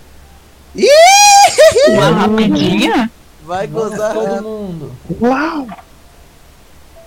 Uma 1.89 2.09
rapidinha? 2.09 3.09
Vai 3.45 3.67
Vamos 3.67 3.91
gozar. 3.91 4.13
todo 4.13 4.41
mundo. 4.43 4.91
Uau! 5.21 5.67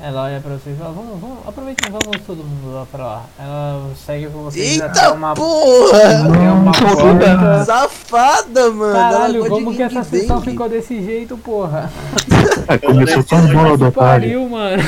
Ela 0.00 0.22
olha 0.26 0.40
pra 0.40 0.52
vocês 0.54 0.76
e 0.76 0.78
fala, 0.78 0.92
vamos, 0.92 1.20
vamos, 1.20 1.38
aproveitem, 1.44 1.90
vamos 1.90 2.24
todo 2.24 2.44
mundo 2.44 2.72
lá 2.72 2.86
pra 2.90 3.04
lá. 3.04 3.24
Ela 3.36 3.90
segue 4.06 4.28
com 4.28 4.44
vocês 4.44 4.80
até 4.80 5.00
Eita 5.00 5.12
uma, 5.12 5.34
porra! 5.34 5.98
até 5.98 6.52
uma 6.52 6.72
porta. 6.72 7.64
Safada, 7.64 8.70
mano! 8.70 8.96
ela 8.96 9.10
Caralho, 9.10 9.42
de 9.42 9.48
como 9.48 9.74
que 9.74 9.82
essa 9.82 10.04
sessão 10.04 10.40
ficou 10.40 10.68
desse 10.68 11.02
jeito, 11.04 11.36
porra? 11.36 11.90
Ah, 12.68 12.78
começou 12.78 13.24
com 13.24 13.36
as 13.36 13.52
bolas 13.52 13.78
do 13.80 13.86
otário. 13.88 13.92
Pariu, 13.94 14.48
mano. 14.48 14.82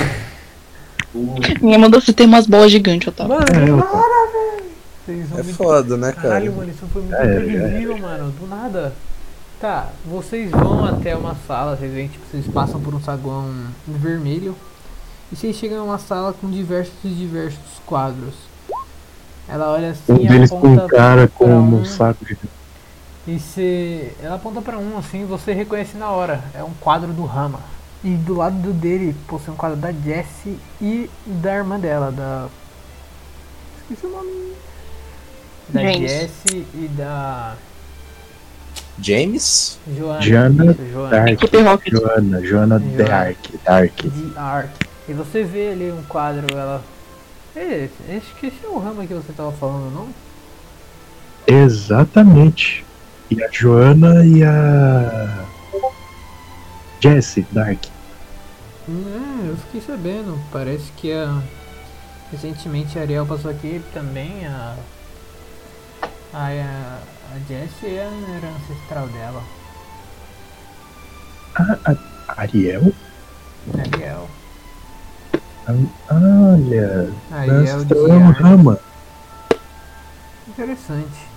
Ninguém 1.14 1.78
mandou 1.78 2.00
você 2.00 2.12
ter 2.12 2.24
umas 2.24 2.46
bolas 2.46 2.70
gigantes, 2.70 3.08
Otávio. 3.08 3.34
Mano, 3.34 3.46
É, 3.52 3.68
eu- 3.70 3.78
para, 3.82 4.30
velho. 4.32 4.60
É 5.08 5.42
muito 5.42 5.54
foda, 5.54 5.96
né, 5.96 6.12
cara? 6.12 6.28
Caralho, 6.28 6.52
mano, 6.52 6.70
isso 6.70 6.86
foi 6.92 7.02
muito 7.02 7.14
É, 7.16 7.24
imprevisível, 7.24 7.98
mano. 7.98 8.30
Do 8.38 8.46
nada. 8.46 8.92
Tá, 9.60 9.88
vocês 10.06 10.50
vão 10.50 10.84
até 10.84 11.16
uma 11.16 11.36
sala, 11.46 11.76
vocês 11.76 11.92
veem, 11.92 12.08
tipo, 12.08 12.24
vocês 12.30 12.46
passam 12.46 12.80
por 12.80 12.94
um 12.94 13.00
saguão 13.00 13.50
vermelho. 13.86 14.54
E 15.32 15.36
vocês 15.36 15.54
chegam 15.56 15.78
em 15.78 15.86
uma 15.86 15.98
sala 15.98 16.32
com 16.32 16.48
diversos 16.50 16.94
e 17.04 17.08
diversos 17.08 17.58
quadros. 17.84 18.34
Ela 19.48 19.70
olha 19.72 19.90
assim 19.90 20.12
Um 20.12 20.16
e 20.16 20.28
deles 20.28 20.50
com 20.50 20.58
aponta 20.58 20.84
um 20.84 20.88
cara 20.88 21.28
com 21.28 21.44
pra 21.44 21.54
um 21.56 21.84
saco 21.84 22.24
de. 22.24 22.36
E 23.26 23.38
você. 23.38 24.12
Ela 24.22 24.36
aponta 24.36 24.62
pra 24.62 24.78
um 24.78 24.96
assim 24.96 25.22
e 25.22 25.24
você 25.24 25.52
reconhece 25.52 25.96
na 25.96 26.08
hora. 26.10 26.42
É 26.54 26.62
um 26.62 26.70
quadro 26.80 27.12
do 27.12 27.24
Rama. 27.24 27.58
E 28.02 28.10
do 28.10 28.34
lado 28.34 28.56
do 28.62 28.72
dele 28.72 29.14
possui 29.26 29.52
um 29.52 29.56
quadro 29.56 29.76
da 29.76 29.92
Jessie 29.92 30.58
e 30.80 31.10
da 31.26 31.56
irmã 31.56 31.78
dela, 31.78 32.10
da. 32.10 32.48
Esqueci 33.82 34.06
o 34.06 34.10
nome. 34.10 34.52
Da 35.68 35.82
James. 35.82 36.10
Jessie 36.10 36.66
e 36.74 36.88
da. 36.96 37.56
James? 38.98 39.78
Joana. 39.96 40.72
Isso, 40.72 40.86
Joana. 40.92 41.10
Dark. 41.10 41.40
Joana, 41.90 42.46
Joana 42.46 42.46
Joana. 42.46 42.78
Dark. 42.78 43.38
Dark. 43.64 43.92
Ark. 44.36 44.70
E 45.08 45.12
você 45.12 45.42
vê 45.42 45.70
ali 45.70 45.90
um 45.90 46.02
quadro, 46.04 46.46
ela. 46.56 46.82
É, 47.54 47.88
acho 48.16 48.34
que 48.36 48.46
esse 48.46 48.64
é 48.64 48.68
o 48.68 48.78
Rama 48.78 49.04
que 49.06 49.12
você 49.12 49.32
tava 49.32 49.52
falando, 49.52 49.92
não? 49.92 50.08
Exatamente. 51.46 52.84
E 53.30 53.42
a 53.42 53.48
Joana 53.50 54.24
e 54.24 54.42
a. 54.44 55.44
Jessie 57.00 57.46
Dark. 57.50 57.86
Hum, 58.88 59.46
eu 59.48 59.56
fiquei 59.56 59.80
sabendo. 59.80 60.38
Parece 60.52 60.90
que 60.96 61.12
a. 61.12 61.40
Recentemente 62.30 62.98
a 62.98 63.02
Ariel 63.02 63.26
passou 63.26 63.50
aqui 63.50 63.82
também. 63.92 64.46
A. 64.46 64.76
A, 66.32 66.38
a, 66.38 66.98
a 67.34 67.38
Jessie 67.48 67.96
é 67.96 68.04
a 68.04 68.56
ancestral 68.56 69.08
dela. 69.08 69.42
Ariel? 72.36 72.92
Ariel. 73.78 74.28
Olha. 76.10 77.12
Ariel 77.32 77.84
de 77.84 77.94
é 77.94 78.14
um 78.14 78.30
rama. 78.30 78.78
Interessante. 80.48 81.30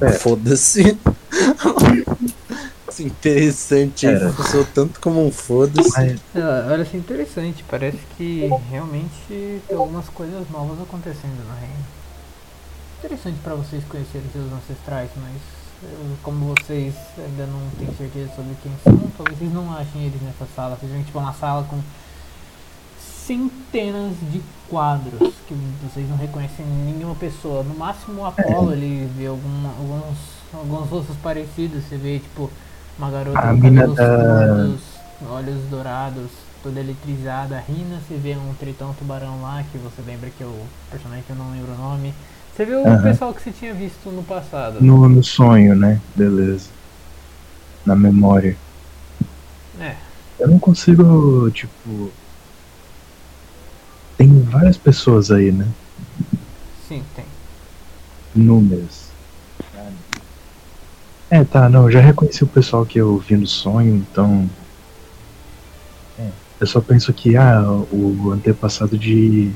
É. 0.00 0.12
Foda-se. 0.12 0.98
É 2.98 3.02
interessante? 3.02 4.06
Era. 4.06 4.32
Funcionou 4.32 4.66
tanto 4.74 5.00
como 5.00 5.26
um 5.26 5.30
foda-se. 5.30 6.20
Ah, 6.34 6.68
olha 6.70 6.82
assim, 6.82 6.98
interessante. 6.98 7.64
Parece 7.68 7.98
que 8.16 8.48
realmente 8.70 9.12
tem 9.68 9.76
algumas 9.76 10.08
coisas 10.08 10.48
novas 10.50 10.80
acontecendo 10.80 11.36
no 11.46 11.54
reino. 11.60 11.84
Interessante 12.98 13.38
pra 13.44 13.54
vocês 13.54 13.84
conhecerem 13.88 14.26
seus 14.32 14.50
ancestrais, 14.52 15.10
mas 15.16 15.34
eu- 15.82 16.16
como 16.22 16.54
vocês 16.54 16.94
ainda 17.18 17.46
não 17.46 17.60
têm 17.78 17.94
certeza 17.96 18.30
sobre 18.34 18.54
quem 18.62 18.72
são, 18.82 18.98
talvez 19.16 19.38
vocês 19.38 19.52
não 19.52 19.72
achem 19.76 20.04
eles 20.04 20.20
nessa 20.22 20.46
sala. 20.56 20.76
Vocês 20.76 20.90
veem 20.90 21.04
tipo 21.04 21.18
uma 21.18 21.32
sala 21.34 21.64
com 21.64 21.78
centenas 23.26 24.14
de 24.32 24.40
quadros 24.68 25.34
que 25.46 25.54
vocês 25.82 26.08
não 26.08 26.16
reconhecem 26.16 26.64
nenhuma 26.66 27.14
pessoa. 27.14 27.62
No 27.62 27.74
máximo 27.74 28.22
o 28.22 28.26
Apollo 28.26 28.72
ele 28.72 29.08
vê 29.16 29.26
alguma, 29.26 29.68
alguns, 29.78 30.18
alguns 30.52 30.88
rostos 30.88 31.16
parecidos. 31.22 31.84
Você 31.84 31.96
vê 31.96 32.18
tipo 32.18 32.50
uma 32.98 33.10
garota 33.10 33.38
A 33.38 33.52
com 33.52 33.54
mina 33.54 33.86
da- 33.88 34.66
olhos 35.30 35.60
dourados, 35.70 36.30
toda 36.62 36.80
eletrizada. 36.80 37.58
Rina, 37.60 37.98
você 38.00 38.14
vê 38.16 38.36
um 38.36 38.54
tritão 38.54 38.92
tubarão 38.94 39.42
lá, 39.42 39.62
que 39.70 39.78
você 39.78 40.02
lembra 40.02 40.30
que 40.30 40.42
é 40.42 40.46
o 40.46 40.66
personagem 40.90 41.22
que 41.24 41.30
eu 41.30 41.36
não 41.36 41.50
lembro 41.52 41.72
o 41.72 41.76
nome. 41.78 42.12
Você 42.54 42.64
vê 42.64 42.74
o 42.74 42.84
Aham. 42.86 43.02
pessoal 43.02 43.32
que 43.32 43.42
você 43.42 43.52
tinha 43.52 43.72
visto 43.74 44.10
no 44.10 44.22
passado. 44.24 44.80
no, 44.80 45.08
no 45.08 45.22
sonho, 45.22 45.74
né? 45.76 46.00
Beleza. 46.16 46.70
Na 47.84 47.96
memória. 47.96 48.56
É, 49.80 49.96
Eu 50.38 50.48
não 50.48 50.58
consigo, 50.58 51.50
tipo. 51.50 52.10
Tem 54.18 54.42
várias 54.42 54.76
pessoas 54.76 55.30
aí, 55.30 55.50
né? 55.50 55.66
sim, 56.88 57.02
tem. 57.14 57.26
Números. 58.34 58.97
É, 61.30 61.44
tá, 61.44 61.68
não, 61.68 61.84
eu 61.84 61.90
já 61.90 62.00
reconheci 62.00 62.42
o 62.42 62.46
pessoal 62.46 62.86
que 62.86 62.98
eu 62.98 63.18
vi 63.18 63.36
no 63.36 63.46
sonho, 63.46 63.96
então. 63.96 64.48
É, 66.18 66.28
eu 66.60 66.66
só 66.66 66.80
penso 66.80 67.12
que, 67.12 67.36
ah, 67.36 67.62
o 67.92 68.30
antepassado 68.32 68.96
de 68.98 69.52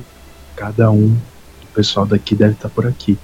cada 0.55 0.91
um 0.91 1.09
do 1.09 1.67
pessoal 1.75 2.05
daqui 2.05 2.35
deve 2.35 2.53
estar 2.53 2.69
por 2.69 2.87
aqui. 2.87 3.19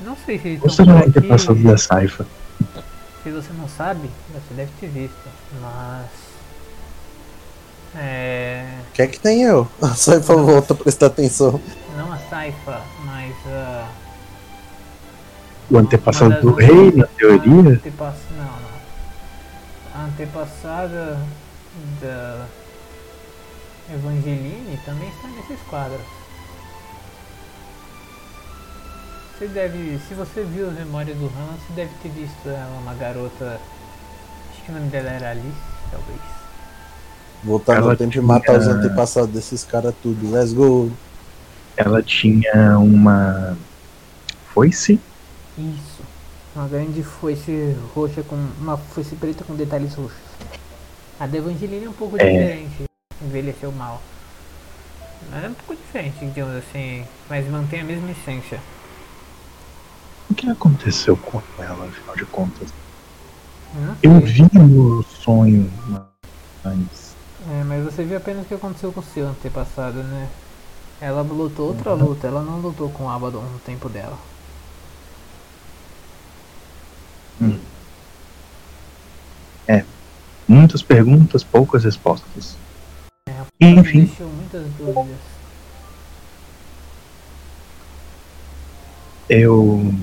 Não 0.00 0.16
sei 0.24 0.38
se 0.38 0.48
eles 0.48 0.62
Ou 0.62 0.68
estão 0.68 0.86
será 0.86 0.96
o 0.96 1.00
por 1.02 1.08
aqui. 1.10 1.18
antepassado 1.18 1.62
da 1.62 1.76
Saifa? 1.76 2.26
Se 3.22 3.30
você 3.30 3.52
não 3.52 3.68
sabe, 3.68 4.10
você 4.32 4.54
deve 4.54 4.70
ter 4.80 4.88
visto. 4.88 5.28
Mas. 5.60 6.06
É. 7.96 8.78
Quer 8.94 9.08
que 9.08 9.20
tem 9.20 9.42
eu? 9.42 9.68
Só 9.94 10.12
por 10.20 10.22
favor, 10.22 10.44
volta 10.52 10.72
a 10.72 10.76
prestar 10.76 11.06
atenção. 11.06 11.60
Não 11.98 12.10
a 12.10 12.16
Saifa, 12.30 12.80
mas 13.04 13.34
a. 13.46 13.88
O 15.70 15.78
antepassado 15.78 16.40
do 16.40 16.52
rei, 16.54 16.90
na 16.92 17.04
a 17.04 17.08
teoria? 17.08 17.74
antepass- 17.74 18.14
Não, 18.36 18.44
não. 18.44 18.70
A 20.02 20.04
antepassada 20.06 21.18
da 22.00 22.46
Evangeline 23.92 24.78
também 24.84 25.08
está 25.08 25.28
nesses 25.28 25.60
quadros. 25.68 26.00
Você 29.38 29.48
deve. 29.48 29.98
Se 30.08 30.14
você 30.14 30.42
viu 30.42 30.68
as 30.68 30.74
memórias 30.74 31.16
do 31.16 31.26
Han, 31.26 31.56
você 31.66 31.72
deve 31.74 31.90
ter 32.02 32.08
visto 32.10 32.46
ela, 32.48 32.78
uma 32.82 32.94
garota. 32.94 33.58
Acho 34.52 34.62
que 34.64 34.70
o 34.70 34.74
nome 34.74 34.88
dela 34.90 35.08
era 35.10 35.30
Alice, 35.30 35.46
talvez. 35.90 36.20
Voltar 37.42 37.76
Ela 37.76 37.92
no 37.92 37.96
tempo 37.96 38.18
e 38.18 38.20
matar 38.20 38.58
os 38.58 38.64
tinha- 38.64 38.76
antepassados 38.76 39.30
desses 39.30 39.64
caras 39.64 39.94
tudo. 40.02 40.30
Let's 40.30 40.52
go. 40.52 40.90
Ela 41.76 42.02
tinha 42.02 42.78
uma 42.78 43.56
foice 44.52 45.00
Isso. 45.58 46.02
Uma 46.54 46.66
grande 46.68 47.02
foice 47.02 47.76
roxa 47.94 48.22
com. 48.22 48.36
Uma 48.60 48.76
foice 48.76 49.14
preta 49.14 49.44
com 49.44 49.54
detalhes 49.54 49.94
roxos. 49.94 50.18
A 51.18 51.26
da 51.26 51.38
Evangeline 51.38 51.84
é 51.84 51.88
um 51.88 51.92
pouco 51.92 52.16
É. 52.16 52.24
diferente. 52.24 52.84
Envelheceu 53.22 53.70
mal. 53.70 54.00
Mas 55.30 55.44
é 55.44 55.48
um 55.48 55.54
pouco 55.54 55.76
diferente, 55.76 56.24
digamos 56.24 56.56
assim. 56.56 57.04
Mas 57.28 57.48
mantém 57.48 57.80
a 57.80 57.84
mesma 57.84 58.10
essência. 58.10 58.58
O 60.30 60.34
que 60.34 60.48
aconteceu 60.48 61.16
com 61.16 61.42
ela, 61.58 61.86
afinal 61.86 62.16
de 62.16 62.24
contas? 62.26 62.72
Eu 64.02 64.18
vi 64.20 64.42
no 64.52 65.02
sonho, 65.04 65.70
mas. 66.64 67.14
É, 67.48 67.64
mas 67.64 67.84
você 67.84 68.02
viu 68.04 68.16
apenas 68.16 68.44
o 68.44 68.48
que 68.48 68.54
aconteceu 68.54 68.92
com 68.92 69.00
o 69.00 69.04
seu 69.04 69.28
antepassado, 69.28 70.02
né? 70.02 70.28
Ela 71.00 71.22
lutou 71.22 71.68
outra 71.68 71.92
luta, 71.94 72.26
ela 72.26 72.42
não 72.42 72.60
lutou 72.60 72.90
com 72.90 73.04
o 73.04 73.08
Abaddon 73.08 73.42
no 73.42 73.58
tempo 73.60 73.88
dela. 73.88 74.18
Muitas 80.48 80.82
perguntas, 80.82 81.44
poucas 81.44 81.84
respostas. 81.84 82.56
Ela 83.28 83.46
Enfim, 83.60 84.04
deixou 84.06 84.26
muitas 84.28 84.64
dúvidas. 84.72 85.16
eu 89.28 89.94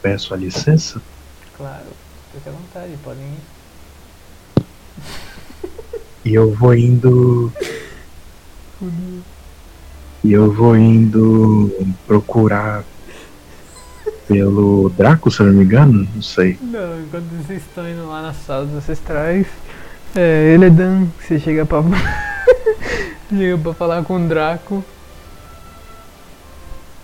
peço 0.00 0.32
a 0.32 0.38
licença 0.38 1.02
Claro, 1.54 1.84
fique 2.32 2.48
à 2.48 2.52
vontade, 2.52 2.96
podem 3.04 3.24
ir. 3.26 4.64
e 6.24 6.32
eu 6.34 6.54
vou 6.54 6.74
indo. 6.74 7.52
E 10.24 10.32
eu 10.32 10.50
vou 10.50 10.74
indo 10.78 11.70
procurar 12.06 12.82
pelo 14.26 14.90
Draco, 14.90 15.30
se 15.30 15.40
eu 15.40 15.46
não 15.46 15.54
me 15.54 15.64
engano, 15.64 16.08
não 16.14 16.22
sei. 16.22 16.58
Não, 16.60 17.00
enquanto 17.00 17.24
vocês 17.44 17.62
estão 17.62 17.88
indo 17.88 18.06
lá 18.08 18.22
nas 18.22 18.36
salas 18.36 18.70
ancestrais, 18.72 19.46
é, 20.14 20.52
Eledan, 20.54 21.06
você 21.20 21.38
chega 21.38 21.66
pra. 21.66 21.82
chega 23.28 23.58
pra 23.58 23.74
falar 23.74 24.04
com 24.04 24.24
o 24.24 24.28
Draco. 24.28 24.84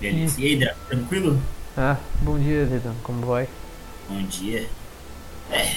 Beleza. 0.01 0.41
E 0.41 0.47
aí, 0.47 0.57
Draco, 0.57 0.79
tranquilo? 0.89 1.41
Ah, 1.77 1.97
bom 2.23 2.39
dia, 2.39 2.63
Eledan, 2.63 2.95
como 3.03 3.27
vai? 3.27 3.49
Bom 4.09 4.23
dia. 4.23 4.67
É, 5.51 5.77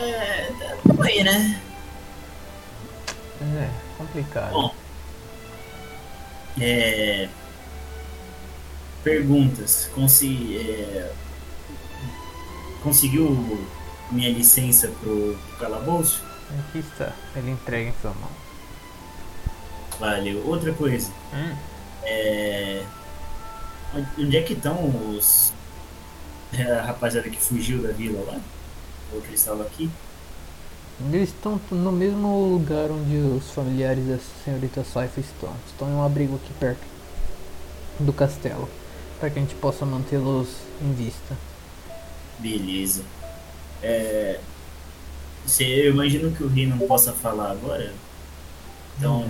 É, 0.00 0.52
tamo 0.86 1.02
aí, 1.02 1.24
né? 1.24 1.60
É, 3.40 3.68
complicado. 3.96 4.52
Bom. 4.52 4.74
É, 6.60 7.28
perguntas. 9.02 9.90
Consi, 9.94 10.56
é, 10.58 11.12
conseguiu 12.82 13.68
minha 14.10 14.30
licença 14.30 14.88
pro, 15.00 15.36
pro 15.48 15.56
calabouço? 15.58 16.24
Aqui 16.48 16.78
está, 16.78 17.14
ele 17.34 17.50
entrega 17.50 17.90
em 17.90 17.94
sua 18.00 18.14
mão. 18.14 18.30
Valeu. 19.98 20.46
Outra 20.46 20.72
coisa. 20.74 21.12
Hum, 21.32 21.56
É, 22.02 22.86
onde 24.18 24.36
é 24.36 24.42
que 24.42 24.54
estão 24.54 24.84
os. 25.16 25.52
é, 26.52 26.72
A 26.72 26.82
rapaziada 26.82 27.28
que 27.30 27.40
fugiu 27.40 27.82
da 27.82 27.92
vila 27.92 28.22
lá? 28.24 28.40
Ou 29.12 29.20
que 29.22 29.28
eles 29.28 29.40
estavam 29.40 29.62
aqui? 29.66 29.90
Eles 31.00 31.30
estão 31.30 31.60
no 31.70 31.90
mesmo 31.92 32.48
lugar 32.52 32.90
onde 32.90 33.16
os 33.16 33.50
familiares 33.50 34.06
da 34.06 34.18
senhorita 34.44 34.84
Saifa 34.84 35.20
estão. 35.20 35.54
Estão 35.66 35.88
em 35.88 35.94
um 35.94 36.02
abrigo 36.04 36.36
aqui 36.36 36.52
perto 36.54 36.86
do 37.98 38.12
castelo. 38.12 38.68
Para 39.18 39.30
que 39.30 39.38
a 39.38 39.42
gente 39.42 39.54
possa 39.56 39.84
mantê-los 39.84 40.48
em 40.80 40.92
vista. 40.92 41.36
Beleza. 42.38 43.02
É, 43.82 44.38
se, 45.46 45.64
eu 45.64 45.92
imagino 45.92 46.30
que 46.32 46.42
o 46.44 46.48
rei 46.48 46.66
não 46.66 46.78
possa 46.78 47.12
falar 47.12 47.50
agora. 47.50 47.92
Então, 48.96 49.28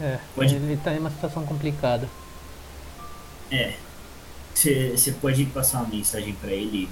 É, 0.00 0.18
Pode- 0.34 0.54
ele 0.54 0.76
tá 0.76 0.92
em 0.94 0.98
uma 1.00 1.10
situação 1.10 1.44
complicada. 1.44 2.08
é. 3.50 3.74
Você 4.54 5.12
pode 5.20 5.44
passar 5.46 5.78
uma 5.82 5.88
mensagem 5.88 6.34
pra 6.34 6.50
ele 6.50 6.88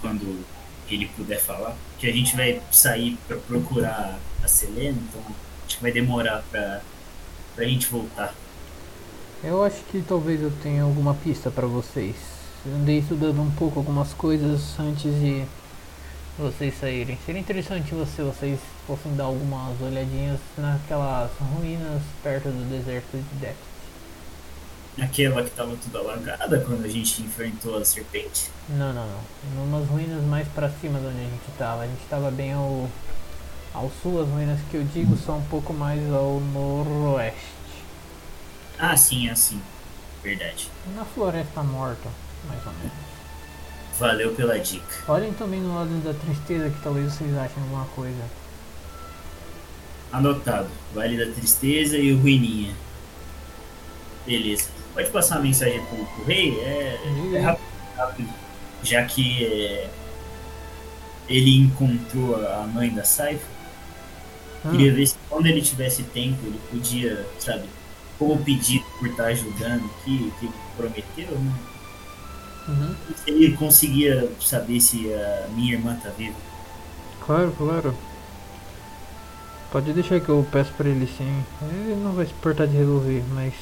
quando 0.00 0.44
ele 0.88 1.06
puder 1.16 1.40
falar. 1.40 1.76
Que 1.98 2.06
a 2.08 2.12
gente 2.12 2.36
vai 2.36 2.60
sair 2.70 3.18
pra 3.26 3.36
procurar 3.38 4.18
a 4.42 4.48
Selena, 4.48 4.96
então 5.08 5.20
acho 5.66 5.76
que 5.76 5.82
vai 5.82 5.90
demorar 5.90 6.44
pra, 6.50 6.80
pra 7.56 7.64
gente 7.64 7.86
voltar. 7.88 8.32
Eu 9.44 9.64
acho 9.64 9.82
que 9.90 10.00
talvez 10.06 10.40
eu 10.40 10.52
tenha 10.62 10.84
alguma 10.84 11.14
pista 11.14 11.50
para 11.50 11.66
vocês. 11.66 12.14
Eu 12.64 12.76
andei 12.76 13.00
estudando 13.00 13.42
um 13.42 13.50
pouco 13.50 13.80
algumas 13.80 14.14
coisas 14.14 14.78
antes 14.78 15.12
de 15.18 15.44
vocês 16.38 16.78
saírem. 16.78 17.18
Seria 17.26 17.40
interessante 17.40 17.88
se 17.88 18.22
vocês 18.22 18.60
fossem 18.86 19.16
dar 19.16 19.24
algumas 19.24 19.80
olhadinhas 19.80 20.38
naquelas 20.56 21.28
ruínas 21.40 22.00
perto 22.22 22.50
do 22.50 22.70
deserto 22.70 23.16
de 23.16 23.40
Death. 23.40 23.56
Aquela 25.00 25.42
que 25.42 25.50
tava 25.50 25.76
toda 25.76 25.98
alagada 25.98 26.60
quando 26.60 26.84
a 26.84 26.88
gente 26.88 27.22
enfrentou 27.22 27.76
a 27.76 27.84
serpente. 27.84 28.48
Não, 28.68 28.92
não, 28.92 29.08
não. 29.08 29.64
Numas 29.64 29.88
ruínas 29.88 30.22
mais 30.22 30.46
para 30.46 30.70
cima 30.70 31.00
de 31.00 31.06
onde 31.06 31.18
a 31.18 31.24
gente 31.24 31.58
tava. 31.58 31.82
A 31.82 31.86
gente 31.88 32.06
tava 32.08 32.30
bem 32.30 32.52
ao, 32.52 32.88
ao 33.74 33.90
sul. 34.00 34.22
As 34.22 34.28
ruínas 34.28 34.60
que 34.70 34.76
eu 34.76 34.84
digo 34.84 35.16
são 35.16 35.38
um 35.38 35.44
pouco 35.46 35.72
mais 35.72 36.00
ao 36.12 36.38
noroeste. 36.38 37.61
Ah, 38.84 38.96
sim, 38.96 39.28
assim. 39.28 39.62
Verdade. 40.24 40.68
Na 40.96 41.04
floresta 41.04 41.62
morta, 41.62 42.08
mais 42.48 42.66
ou 42.66 42.72
menos. 42.72 42.92
Valeu 43.96 44.34
pela 44.34 44.58
dica. 44.58 45.04
Olhem 45.06 45.32
também 45.34 45.60
no 45.60 45.72
lado 45.74 46.02
da 46.02 46.12
tristeza 46.12 46.68
que 46.68 46.80
talvez 46.82 47.12
vocês 47.12 47.32
achem 47.36 47.62
alguma 47.62 47.84
coisa. 47.94 48.24
Anotado. 50.12 50.68
Vale 50.92 51.16
da 51.16 51.32
Tristeza 51.32 51.96
e 51.96 52.12
o 52.12 52.18
Ruininha. 52.18 52.74
Beleza. 54.26 54.68
Pode 54.94 55.10
passar 55.10 55.36
uma 55.36 55.42
mensagem 55.44 55.84
pro, 55.86 56.04
pro 56.04 56.24
rei? 56.24 56.58
É, 56.60 56.98
é 57.34 57.40
rápido, 57.40 57.64
rápido. 57.96 58.28
Já 58.82 59.04
que 59.04 59.44
é, 59.44 59.90
ele 61.28 61.56
encontrou 61.58 62.36
a 62.36 62.66
mãe 62.66 62.90
da 62.90 63.04
Saifa, 63.04 63.46
Ah, 64.64 64.70
queria 64.70 64.92
ver 64.92 65.06
se 65.06 65.16
quando 65.28 65.46
ele 65.46 65.62
tivesse 65.62 66.02
tempo 66.04 66.44
ele 66.44 66.60
podia, 66.70 67.26
sabe, 67.38 67.64
como 68.18 68.42
pedido 68.44 68.84
por 68.98 69.08
estar 69.08 69.26
ajudando 69.26 69.84
aqui, 69.86 70.32
que 70.38 70.46
ele 70.46 70.54
prometeu, 70.76 71.38
né? 71.38 71.54
uhum. 72.68 72.94
Se 73.16 73.30
ele 73.30 73.56
conseguia 73.56 74.30
saber 74.40 74.80
se 74.80 75.12
a 75.12 75.48
minha 75.48 75.74
irmã 75.74 75.96
tá 75.96 76.10
viva. 76.10 76.36
Claro, 77.24 77.52
claro. 77.56 77.94
Pode 79.70 79.92
deixar 79.92 80.20
que 80.20 80.28
eu 80.28 80.46
peço 80.50 80.72
pra 80.72 80.88
ele 80.88 81.06
sim. 81.06 81.44
Ele 81.62 81.96
não 81.96 82.12
vai 82.12 82.26
se 82.26 82.32
importar 82.32 82.66
de 82.66 82.76
resolver, 82.76 83.24
mas 83.32 83.54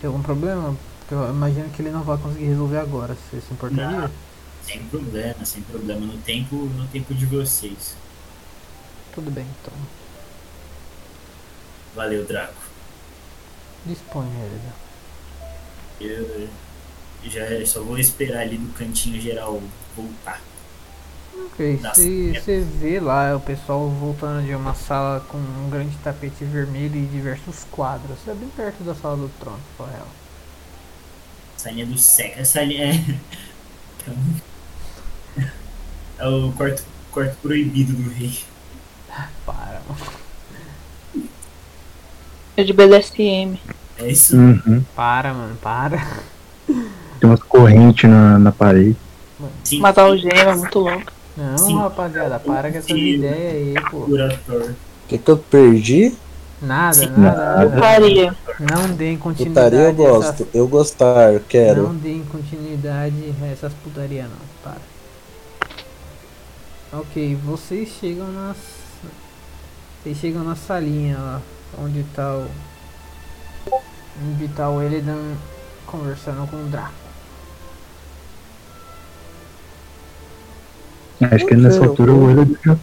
tem 0.00 0.08
algum 0.08 0.22
problema? 0.22 0.76
Porque 1.00 1.14
eu 1.14 1.30
imagino 1.30 1.70
que 1.70 1.80
ele 1.80 1.90
não 1.90 2.02
vai 2.02 2.18
conseguir 2.18 2.46
resolver 2.46 2.78
agora. 2.78 3.14
Você 3.14 3.40
se 3.40 3.52
importaria? 3.52 4.00
Não. 4.02 4.10
Sem 4.62 4.80
problema, 4.84 5.44
sem 5.44 5.62
problema. 5.62 6.00
No 6.00 6.18
tempo, 6.18 6.56
no 6.56 6.86
tempo 6.88 7.14
de 7.14 7.26
vocês. 7.26 7.96
Tudo 9.14 9.30
bem, 9.30 9.46
então. 9.60 9.74
Valeu, 11.94 12.24
Draco. 12.26 12.61
Dispõe, 13.84 14.26
Elida. 14.26 14.82
Eu 16.00 16.48
já 17.24 17.66
só 17.66 17.82
vou 17.82 17.98
esperar 17.98 18.40
ali 18.40 18.58
no 18.58 18.72
cantinho 18.72 19.20
geral 19.20 19.62
voltar. 19.96 20.40
Ok, 21.34 21.80
você 22.34 22.60
vê 22.60 23.00
lá 23.00 23.36
o 23.36 23.40
pessoal 23.40 23.88
voltando 23.88 24.44
de 24.44 24.54
uma 24.54 24.74
sala 24.74 25.20
com 25.20 25.38
um 25.38 25.70
grande 25.70 25.96
tapete 25.98 26.44
vermelho 26.44 26.96
e 26.96 27.06
diversos 27.06 27.64
quadros. 27.70 28.18
É 28.26 28.34
bem 28.34 28.48
perto 28.50 28.82
da 28.84 28.94
sala 28.94 29.16
do 29.16 29.30
trono, 29.40 29.60
por 29.76 29.88
real. 29.88 30.06
Salinha 31.56 31.86
do 31.86 31.96
sexo. 31.96 32.40
Essa 32.40 32.62
linha 32.62 32.94
é. 32.94 32.98
É 36.18 36.28
o 36.28 36.52
quarto, 36.52 36.84
quarto 37.10 37.36
proibido 37.38 37.94
do 37.94 38.10
rei. 38.10 38.38
Para, 39.44 39.82
mano. 39.88 40.21
É 42.56 42.62
de 42.64 42.72
BDSM. 42.72 43.58
É 43.98 44.08
isso? 44.10 44.36
Uhum. 44.36 44.82
Para, 44.94 45.32
mano, 45.32 45.56
para. 45.62 46.06
Tem 46.66 47.30
umas 47.30 47.42
correntes 47.42 48.08
na, 48.08 48.38
na 48.38 48.52
parede. 48.52 48.96
Sim, 49.64 49.78
Umas 49.78 49.96
algemas 49.98 50.58
muito 50.58 50.78
loucas. 50.78 51.14
Não, 51.36 51.56
Sim. 51.58 51.78
rapaziada, 51.78 52.38
para 52.38 52.70
com 52.70 52.78
essas 52.78 52.90
ideias 52.90 53.54
aí, 53.54 53.74
pô. 53.90 53.98
O 53.98 54.74
que, 55.08 55.18
que 55.18 55.30
eu 55.30 55.38
perdi? 55.38 56.14
Nada, 56.60 56.94
Sim. 56.94 57.10
nada. 57.16 57.70
Putaria. 57.70 58.36
Não 58.60 58.94
deem 58.94 59.16
continuidade 59.16 59.70
Putaria 59.76 59.88
eu 59.88 59.90
a 59.90 59.92
gosto. 60.18 60.32
essas- 60.42 60.46
Eu 60.54 60.68
gostar, 60.68 61.40
quero. 61.48 61.82
Não 61.84 61.94
deem 61.96 62.22
continuidade 62.24 63.34
a 63.42 63.46
essas 63.46 63.72
putaria 63.82 64.24
não, 64.24 64.30
para. 64.62 64.76
Ok, 66.92 67.36
vocês 67.44 67.88
chegam 68.00 68.30
nas. 68.30 68.56
Vocês 70.02 70.18
chegam 70.18 70.44
na 70.44 70.54
salinha 70.54 71.16
lá, 71.16 71.42
onde 71.78 72.04
tá 72.14 72.36
o. 72.36 72.48
Onde 74.22 74.48
tá 74.48 74.68
o 74.68 74.82
Elidan 74.82 75.34
conversando 75.86 76.48
com 76.48 76.56
o 76.56 76.68
Draco. 76.68 76.92
Acho 81.20 81.46
que 81.46 81.54
nessa 81.54 81.84
altura 81.84 82.12
o 82.12 82.30
Elliot 82.30 82.58
já 82.64 82.76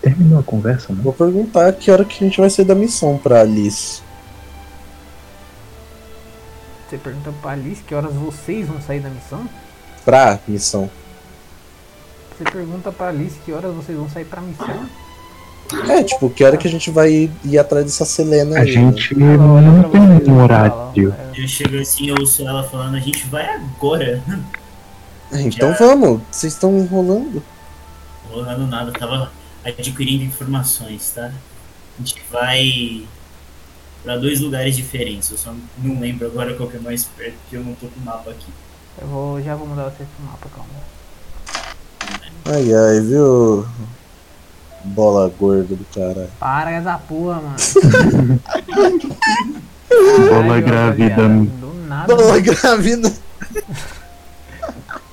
terminou 0.00 0.40
a 0.40 0.42
conversa, 0.42 0.92
né? 0.92 1.00
Vou 1.02 1.12
perguntar 1.12 1.72
que 1.72 1.90
hora 1.90 2.04
que 2.04 2.24
a 2.24 2.26
gente 2.26 2.40
vai 2.40 2.48
sair 2.48 2.64
da 2.64 2.74
missão 2.74 3.18
pra 3.18 3.40
Alice. 3.40 4.02
Você 6.88 6.96
pergunta 6.96 7.32
pra 7.42 7.50
Alice 7.50 7.82
que 7.82 7.94
horas 7.94 8.14
vocês 8.14 8.66
vão 8.66 8.80
sair 8.80 9.00
da 9.00 9.10
missão? 9.10 9.48
Pra 10.04 10.38
missão. 10.48 10.90
Você 12.30 12.44
pergunta 12.44 12.90
pra 12.90 13.08
Alice 13.08 13.38
que 13.44 13.52
horas 13.52 13.74
vocês 13.74 13.98
vão 13.98 14.08
sair 14.08 14.24
pra 14.24 14.40
missão? 14.40 14.88
É, 15.90 16.02
tipo, 16.02 16.30
que 16.30 16.42
hora 16.44 16.56
que 16.56 16.66
a 16.66 16.70
gente 16.70 16.90
vai 16.90 17.30
ir 17.44 17.58
atrás 17.58 17.84
dessa 17.84 18.04
Selena 18.04 18.56
A 18.58 18.62
aí, 18.62 18.74
né? 18.76 18.90
gente 18.92 19.14
olha 19.14 19.60
não 19.70 20.20
tem 20.20 20.32
um 20.32 20.42
horário. 20.42 20.74
é, 20.96 21.40
Eu 21.40 21.46
chego 21.48 21.78
assim, 21.78 22.08
eu 22.08 22.16
ouço 22.18 22.46
ela 22.46 22.62
falando, 22.62 22.96
a 22.96 23.00
gente 23.00 23.26
vai 23.26 23.46
agora. 23.54 24.22
É, 25.30 25.40
Então 25.42 25.74
vamos, 25.74 26.22
vocês 26.30 26.54
estão 26.54 26.76
enrolando. 26.78 27.42
Rolando 28.30 28.66
nada, 28.66 28.92
tava 28.92 29.30
adquirindo 29.64 30.24
informações, 30.24 31.12
tá? 31.14 31.26
A 31.26 31.98
gente 31.98 32.22
vai 32.30 33.02
pra 34.02 34.16
dois 34.16 34.40
lugares 34.40 34.74
diferentes. 34.76 35.30
Eu 35.30 35.36
só 35.36 35.52
não 35.82 36.00
lembro 36.00 36.26
agora 36.26 36.54
qual 36.54 36.68
que 36.68 36.76
é 36.76 36.80
mais 36.80 37.04
perto, 37.04 37.34
porque 37.42 37.56
eu 37.56 37.64
não 37.64 37.74
tô 37.74 37.88
com 37.88 38.00
o 38.00 38.04
mapa 38.04 38.30
aqui. 38.30 38.50
Eu 39.00 39.06
vou, 39.06 39.42
já 39.42 39.54
vou 39.54 39.66
mudar 39.66 39.84
vocês 39.84 40.08
pro 40.16 40.24
mapa, 40.26 40.48
calma. 40.54 40.70
Ai 42.46 42.72
ai, 42.72 43.00
viu? 43.00 43.66
Bola 44.88 45.28
gorda 45.38 45.74
do 45.76 45.84
cara. 45.94 46.30
Para 46.38 46.70
essa 46.72 46.96
porra, 46.98 47.40
mano. 47.40 47.56
Bola 49.88 50.60
Caralho, 50.62 50.64
grávida. 50.66 51.08
rapaziada, 51.16 51.44
Do 51.60 51.74
nada. 51.86 52.16
Bola 52.16 52.40
grávida. 52.40 53.12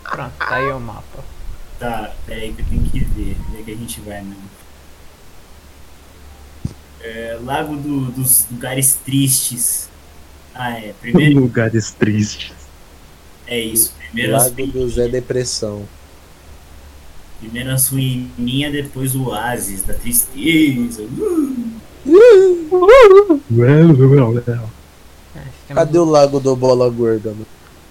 Pronto, 0.04 0.34
tá 0.40 0.56
aí 0.56 0.72
o 0.72 0.80
mapa. 0.80 1.24
Tá, 1.80 2.12
peraí 2.26 2.54
que 2.54 2.62
eu 2.62 2.66
tenho 2.68 2.84
que 2.84 3.00
ver. 3.00 3.38
Onde 3.50 3.60
é 3.62 3.64
que 3.64 3.72
a 3.72 3.76
gente 3.76 4.00
vai 4.02 4.22
mesmo? 4.22 4.44
É, 7.02 7.38
Lago 7.44 7.76
do- 7.76 8.12
dos 8.12 8.46
Lugares 8.52 8.98
Tristes. 9.06 9.90
Ah, 10.54 10.72
é. 10.80 10.94
Primeiro 11.02 11.40
Lugares 11.42 11.92
tristes. 11.92 12.54
é 13.46 13.60
isso. 13.60 13.94
Primeiro 14.00 14.32
Lago 14.34 14.68
do 14.68 14.90
Zé 14.90 15.08
Depressão. 15.10 15.86
Primeiro 17.40 17.72
a 17.72 17.78
Suininha, 17.78 18.72
depois 18.72 19.16
o 19.16 19.26
Oasis 19.30 19.84
da 19.84 19.94
tristeza. 19.94 21.04
Uh! 21.04 21.76
Cadê 25.68 25.98
o 25.98 26.06
lago 26.06 26.40
do 26.40 26.56
bola 26.56 26.90
gorda, 26.90 27.32
mano? 27.32 27.48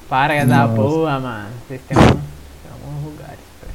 Para 0.09 0.45
da 0.45 0.67
Nossa. 0.67 0.75
boa, 0.81 1.21
mano. 1.21 1.51
Vocês 1.67 1.81
têm, 1.89 1.99
um, 1.99 2.01
tem 2.03 2.73
alguns 2.73 3.05
lugares. 3.05 3.39
peraí. 3.61 3.75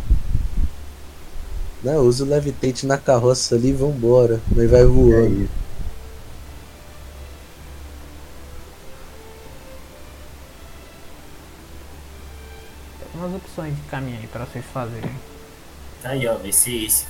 Né, 1.83 1.97
usa 1.99 2.23
o 2.23 2.27
levitate 2.27 2.85
na 2.85 2.97
carroça 2.97 3.55
ali 3.55 3.69
e 3.69 3.73
vambora. 3.73 4.39
Nós 4.55 4.69
vai 4.69 4.85
voando. 4.85 5.49
Tem 12.99 13.21
umas 13.21 13.35
opções 13.35 13.75
de 13.75 13.81
caminho 13.83 14.19
aí 14.19 14.27
pra 14.27 14.45
vocês 14.45 14.63
fazerem. 14.73 15.11
Tá 16.01 16.09
aí, 16.09 16.27
ó, 16.27 16.35
vai 16.35 16.51
ser 16.51 16.85
esse. 16.85 17.05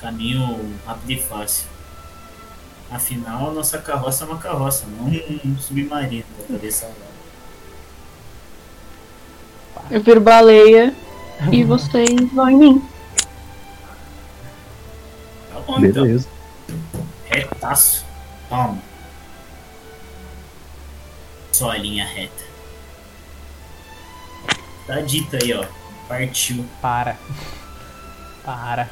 Caminho 0.00 0.78
rápido 0.86 1.10
e 1.10 1.20
fácil. 1.20 1.66
Afinal, 2.90 3.50
a 3.50 3.52
nossa 3.52 3.78
carroça 3.78 4.24
é 4.24 4.26
uma 4.28 4.38
carroça, 4.38 4.86
não 4.86 5.06
um 5.06 5.58
submarino 5.58 6.24
pra 6.36 6.44
atravessar 6.44 6.86
lá. 6.86 7.06
Eu 9.90 10.00
viro 10.02 10.20
baleia 10.20 10.94
e 11.52 11.64
vocês 11.64 12.32
vão 12.32 12.48
em 12.48 12.56
mim. 12.56 12.88
Tá 15.52 15.60
bom, 15.60 15.78
então. 15.84 16.04
Beleza. 16.04 16.28
Retaço. 17.24 18.04
Toma. 18.48 18.78
Só 21.52 21.70
a 21.70 21.78
linha 21.78 22.04
reta. 22.04 22.44
Tá 24.86 25.00
dito 25.00 25.36
aí, 25.42 25.52
ó. 25.52 25.64
Partiu. 26.08 26.64
Para. 26.80 27.18
Para. 28.46 28.88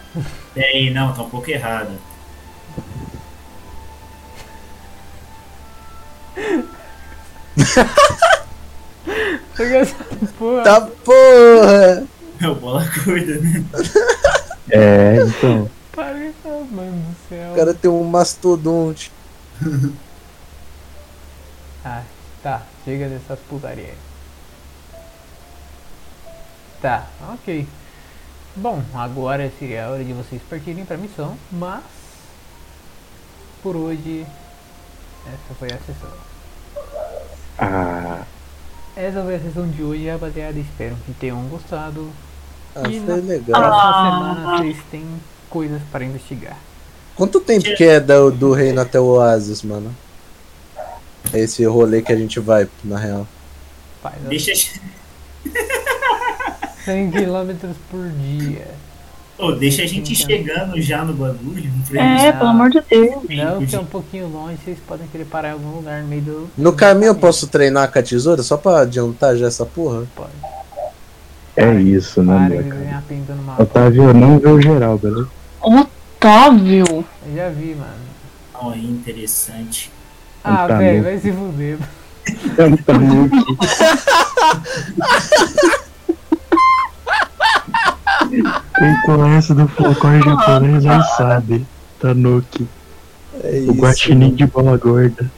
Pera 0.52 0.66
aí, 0.66 0.90
não, 0.90 1.14
tá 1.14 1.22
um 1.22 1.30
pouco 1.30 1.48
errado. 1.48 1.92
Porra. 10.36 10.64
Tá 10.64 10.80
porra! 10.80 12.04
É 12.40 12.48
o 12.48 12.54
bola 12.56 12.84
curta, 12.90 13.38
né? 13.38 13.64
É, 14.70 15.18
então. 15.24 15.70
Para 15.92 16.18
que 16.18 16.34
tá, 16.42 16.48
mano 16.48 17.00
do 17.00 17.16
céu. 17.28 17.52
O 17.52 17.56
cara 17.56 17.72
tem 17.72 17.88
um 17.88 18.02
mastodonte. 18.02 19.12
Ah, 21.84 22.02
tá. 22.42 22.62
Chega 22.84 23.08
dessas 23.08 23.38
putarias. 23.40 23.90
aí. 23.90 23.94
Tá, 26.82 27.06
ok. 27.34 27.68
Bom, 28.56 28.82
agora 28.94 29.50
seria 29.58 29.86
a 29.86 29.90
hora 29.90 30.04
de 30.04 30.12
vocês 30.12 30.40
partirem 30.48 30.84
pra 30.84 30.96
missão, 30.96 31.36
mas 31.50 31.82
por 33.62 33.74
hoje 33.74 34.24
essa 35.26 35.54
foi 35.58 35.68
a 35.72 35.78
sessão. 35.78 36.10
Ah, 37.58 38.22
Essa 38.96 39.22
foi 39.22 39.34
a 39.36 39.40
sessão 39.40 39.68
de 39.68 39.82
hoje, 39.82 40.08
rapaziada. 40.08 40.58
Espero 40.58 40.96
que 41.04 41.12
tenham 41.14 41.42
gostado. 41.48 42.10
Ah, 42.76 42.88
E 42.88 43.00
foi 43.00 43.20
na 43.20 43.28
legal. 43.28 43.60
próxima 43.60 44.04
semana 44.04 44.58
vocês 44.58 44.76
têm 44.90 45.04
coisas 45.50 45.82
para 45.90 46.04
investigar. 46.04 46.56
Quanto 47.16 47.40
tempo 47.40 47.64
que 47.76 47.84
é 47.84 47.98
do, 48.00 48.30
do 48.30 48.52
reino 48.52 48.80
até 48.80 49.00
o 49.00 49.04
Oasis, 49.04 49.62
mano? 49.62 49.94
É 51.32 51.40
esse 51.40 51.64
rolê 51.64 52.02
que 52.02 52.12
a 52.12 52.16
gente 52.16 52.38
vai, 52.38 52.68
na 52.84 52.98
real. 52.98 53.26
Faz 54.02 54.16
Deixa. 54.22 54.52
100 56.84 57.10
km 57.10 57.50
por 57.90 58.08
dia. 58.10 58.66
Ô, 59.36 59.50
deixa 59.52 59.82
a 59.82 59.86
gente 59.86 60.14
chegando 60.14 60.80
já 60.80 61.04
no 61.04 61.12
bagulho. 61.12 61.68
Não 61.90 62.00
É, 62.00 62.30
pelo 62.32 62.50
amor 62.50 62.70
de 62.70 62.80
Deus. 62.88 63.14
Não, 63.28 63.66
que 63.66 63.74
é 63.74 63.80
um 63.80 63.84
pouquinho 63.84 64.28
longe, 64.28 64.56
vocês 64.64 64.78
podem 64.86 65.08
querer 65.08 65.24
parar 65.24 65.48
em 65.48 65.52
algum 65.52 65.74
lugar 65.76 66.02
no 66.02 66.08
meio 66.08 66.22
do. 66.22 66.50
No 66.56 66.72
caminho 66.72 67.08
eu 67.10 67.14
posso 67.16 67.48
treinar 67.48 67.90
com 67.90 67.98
a 67.98 68.02
tesoura 68.02 68.42
só 68.44 68.56
pra 68.56 68.82
adiantar 68.82 69.36
já 69.36 69.46
essa 69.48 69.66
porra? 69.66 70.04
Pode. 70.14 70.30
é 71.56 71.74
isso, 71.80 72.22
né, 72.22 72.48
Para 72.48 72.62
cara? 72.62 73.02
Otávio 73.58 74.14
não 74.14 74.38
vê 74.38 74.48
o 74.48 74.60
geral, 74.60 74.98
beleza? 74.98 75.28
Otávio. 75.60 77.04
Eu 77.26 77.34
já 77.34 77.48
vi, 77.48 77.74
mano. 77.74 77.90
Ó, 78.54 78.70
aí, 78.70 78.84
interessante. 78.86 79.90
Ah, 80.44 80.66
Tá 80.68 80.78
velho, 80.78 81.02
louco. 81.02 81.10
vai 81.10 81.18
se 81.18 81.32
fuder. 81.32 81.78
É 82.56 82.76
tá 82.84 82.94
muito. 82.98 83.36
Quem 88.42 89.02
conhece 89.04 89.54
do 89.54 89.68
folclore 89.68 90.22
japonês 90.22 90.86
aí 90.86 91.02
sabe. 91.16 91.66
Tanuki. 92.00 92.66
É 93.42 93.64
O 93.68 93.72
guaxinim 93.72 94.34
de 94.34 94.46
bola 94.46 94.76
gorda. 94.76 95.30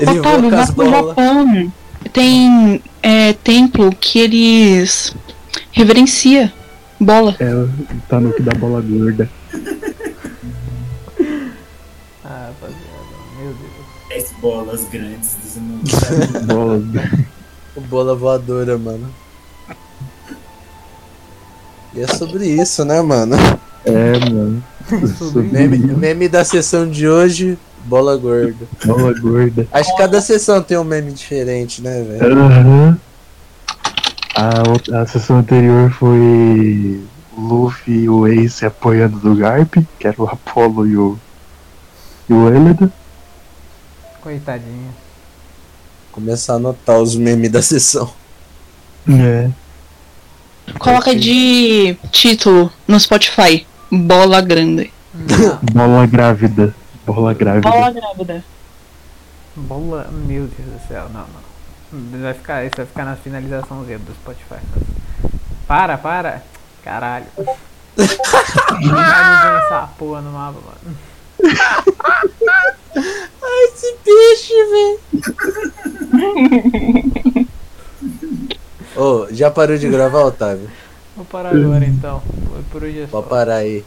Ele 0.00 0.20
Otávio, 0.20 0.50
vai 0.50 0.66
pro 0.66 0.74
bolas. 0.74 1.08
Japão. 1.08 1.72
Tem 2.12 2.82
é, 3.02 3.32
templo 3.32 3.90
que 3.94 4.18
eles 4.18 5.14
reverencia 5.72 6.52
bola. 7.00 7.36
É 7.38 7.54
o 7.54 7.68
Tanuki 8.08 8.42
da 8.42 8.54
bola 8.54 8.80
gorda. 8.80 9.28
Ah, 12.24 12.48
rapaziada, 12.48 13.16
meu 13.38 13.52
Deus. 13.52 13.86
10 14.08 14.32
bolas 14.40 14.88
grandes 14.90 15.36
dos 15.42 15.56
mundos. 15.60 15.94
Bola. 16.46 16.82
Bola 17.88 18.14
voadora, 18.16 18.78
mano. 18.78 19.08
E 21.96 22.02
é 22.02 22.06
sobre 22.06 22.46
isso, 22.46 22.84
né, 22.84 23.00
mano? 23.00 23.36
É, 23.84 24.18
mano. 24.30 24.62
Sobre 25.18 25.48
Meme, 25.48 25.78
meme 25.78 26.28
da 26.28 26.44
sessão 26.44 26.88
de 26.88 27.08
hoje, 27.08 27.58
bola 27.86 28.16
gorda. 28.16 28.68
Bola 28.84 29.12
gorda. 29.18 29.66
Acho 29.72 29.90
que 29.90 29.98
cada 29.98 30.20
sessão 30.20 30.62
tem 30.62 30.78
um 30.78 30.84
meme 30.84 31.10
diferente, 31.10 31.82
né, 31.82 32.04
velho? 32.04 32.38
Aham. 32.38 33.00
A, 34.36 35.00
a 35.00 35.06
sessão 35.06 35.38
anterior 35.38 35.90
foi 35.90 37.00
o 37.36 37.40
Luffy 37.40 38.02
e 38.02 38.08
o 38.08 38.28
Ace 38.28 38.64
apoiando 38.64 39.18
do 39.18 39.34
Garp, 39.34 39.74
que 39.98 40.06
era 40.06 40.22
o 40.22 40.28
Apollo 40.28 40.86
e 40.86 40.96
o. 40.96 41.18
e 42.28 42.32
o 42.32 42.48
Eleda. 42.48 42.92
Coitadinho. 44.20 44.94
Começar 46.12 46.52
a 46.52 46.56
anotar 46.56 47.00
os 47.00 47.16
memes 47.16 47.50
da 47.50 47.62
sessão. 47.62 48.08
É. 49.08 49.50
Coloca 50.78 51.14
de 51.14 51.96
título 52.10 52.72
no 52.86 52.98
Spotify. 52.98 53.66
Bola 53.90 54.40
grande. 54.40 54.92
Bola 55.72 56.06
grávida. 56.06 56.74
Bola 57.06 57.32
grávida. 57.32 57.70
Bola 57.70 57.90
grávida. 57.92 58.44
bola, 59.54 60.08
meu 60.10 60.46
Deus 60.46 60.68
do 60.68 60.88
céu, 60.88 61.08
não, 61.12 61.20
não. 61.20 61.46
Vai 62.20 62.34
ficar, 62.34 62.64
isso 62.64 62.76
vai 62.76 62.86
ficar 62.86 63.04
na 63.04 63.16
finalizaçãozinha 63.16 63.98
do 63.98 64.12
Spotify. 64.12 64.60
Para, 65.66 65.96
para. 65.96 66.42
Caralho. 66.84 67.26
Vai 67.96 69.58
essa 69.58 69.88
porra 69.98 70.20
no 70.20 70.32
mapa, 70.32 70.60
mano. 70.60 70.96
Esse 73.64 73.96
bicho, 74.04 74.54
velho. 74.70 75.00
Ô, 78.96 79.26
já 79.30 79.50
parou 79.50 79.76
de 79.76 79.88
gravar, 79.88 80.24
Otávio? 80.24 80.70
Vou 81.14 81.24
parar 81.26 81.50
agora 81.54 81.84
então. 81.84 82.20
Por 82.72 82.82
hoje 82.82 83.00
é 83.00 83.06
só. 83.06 83.12
Pode 83.20 83.28
parar 83.28 83.56
aí. 83.56 83.84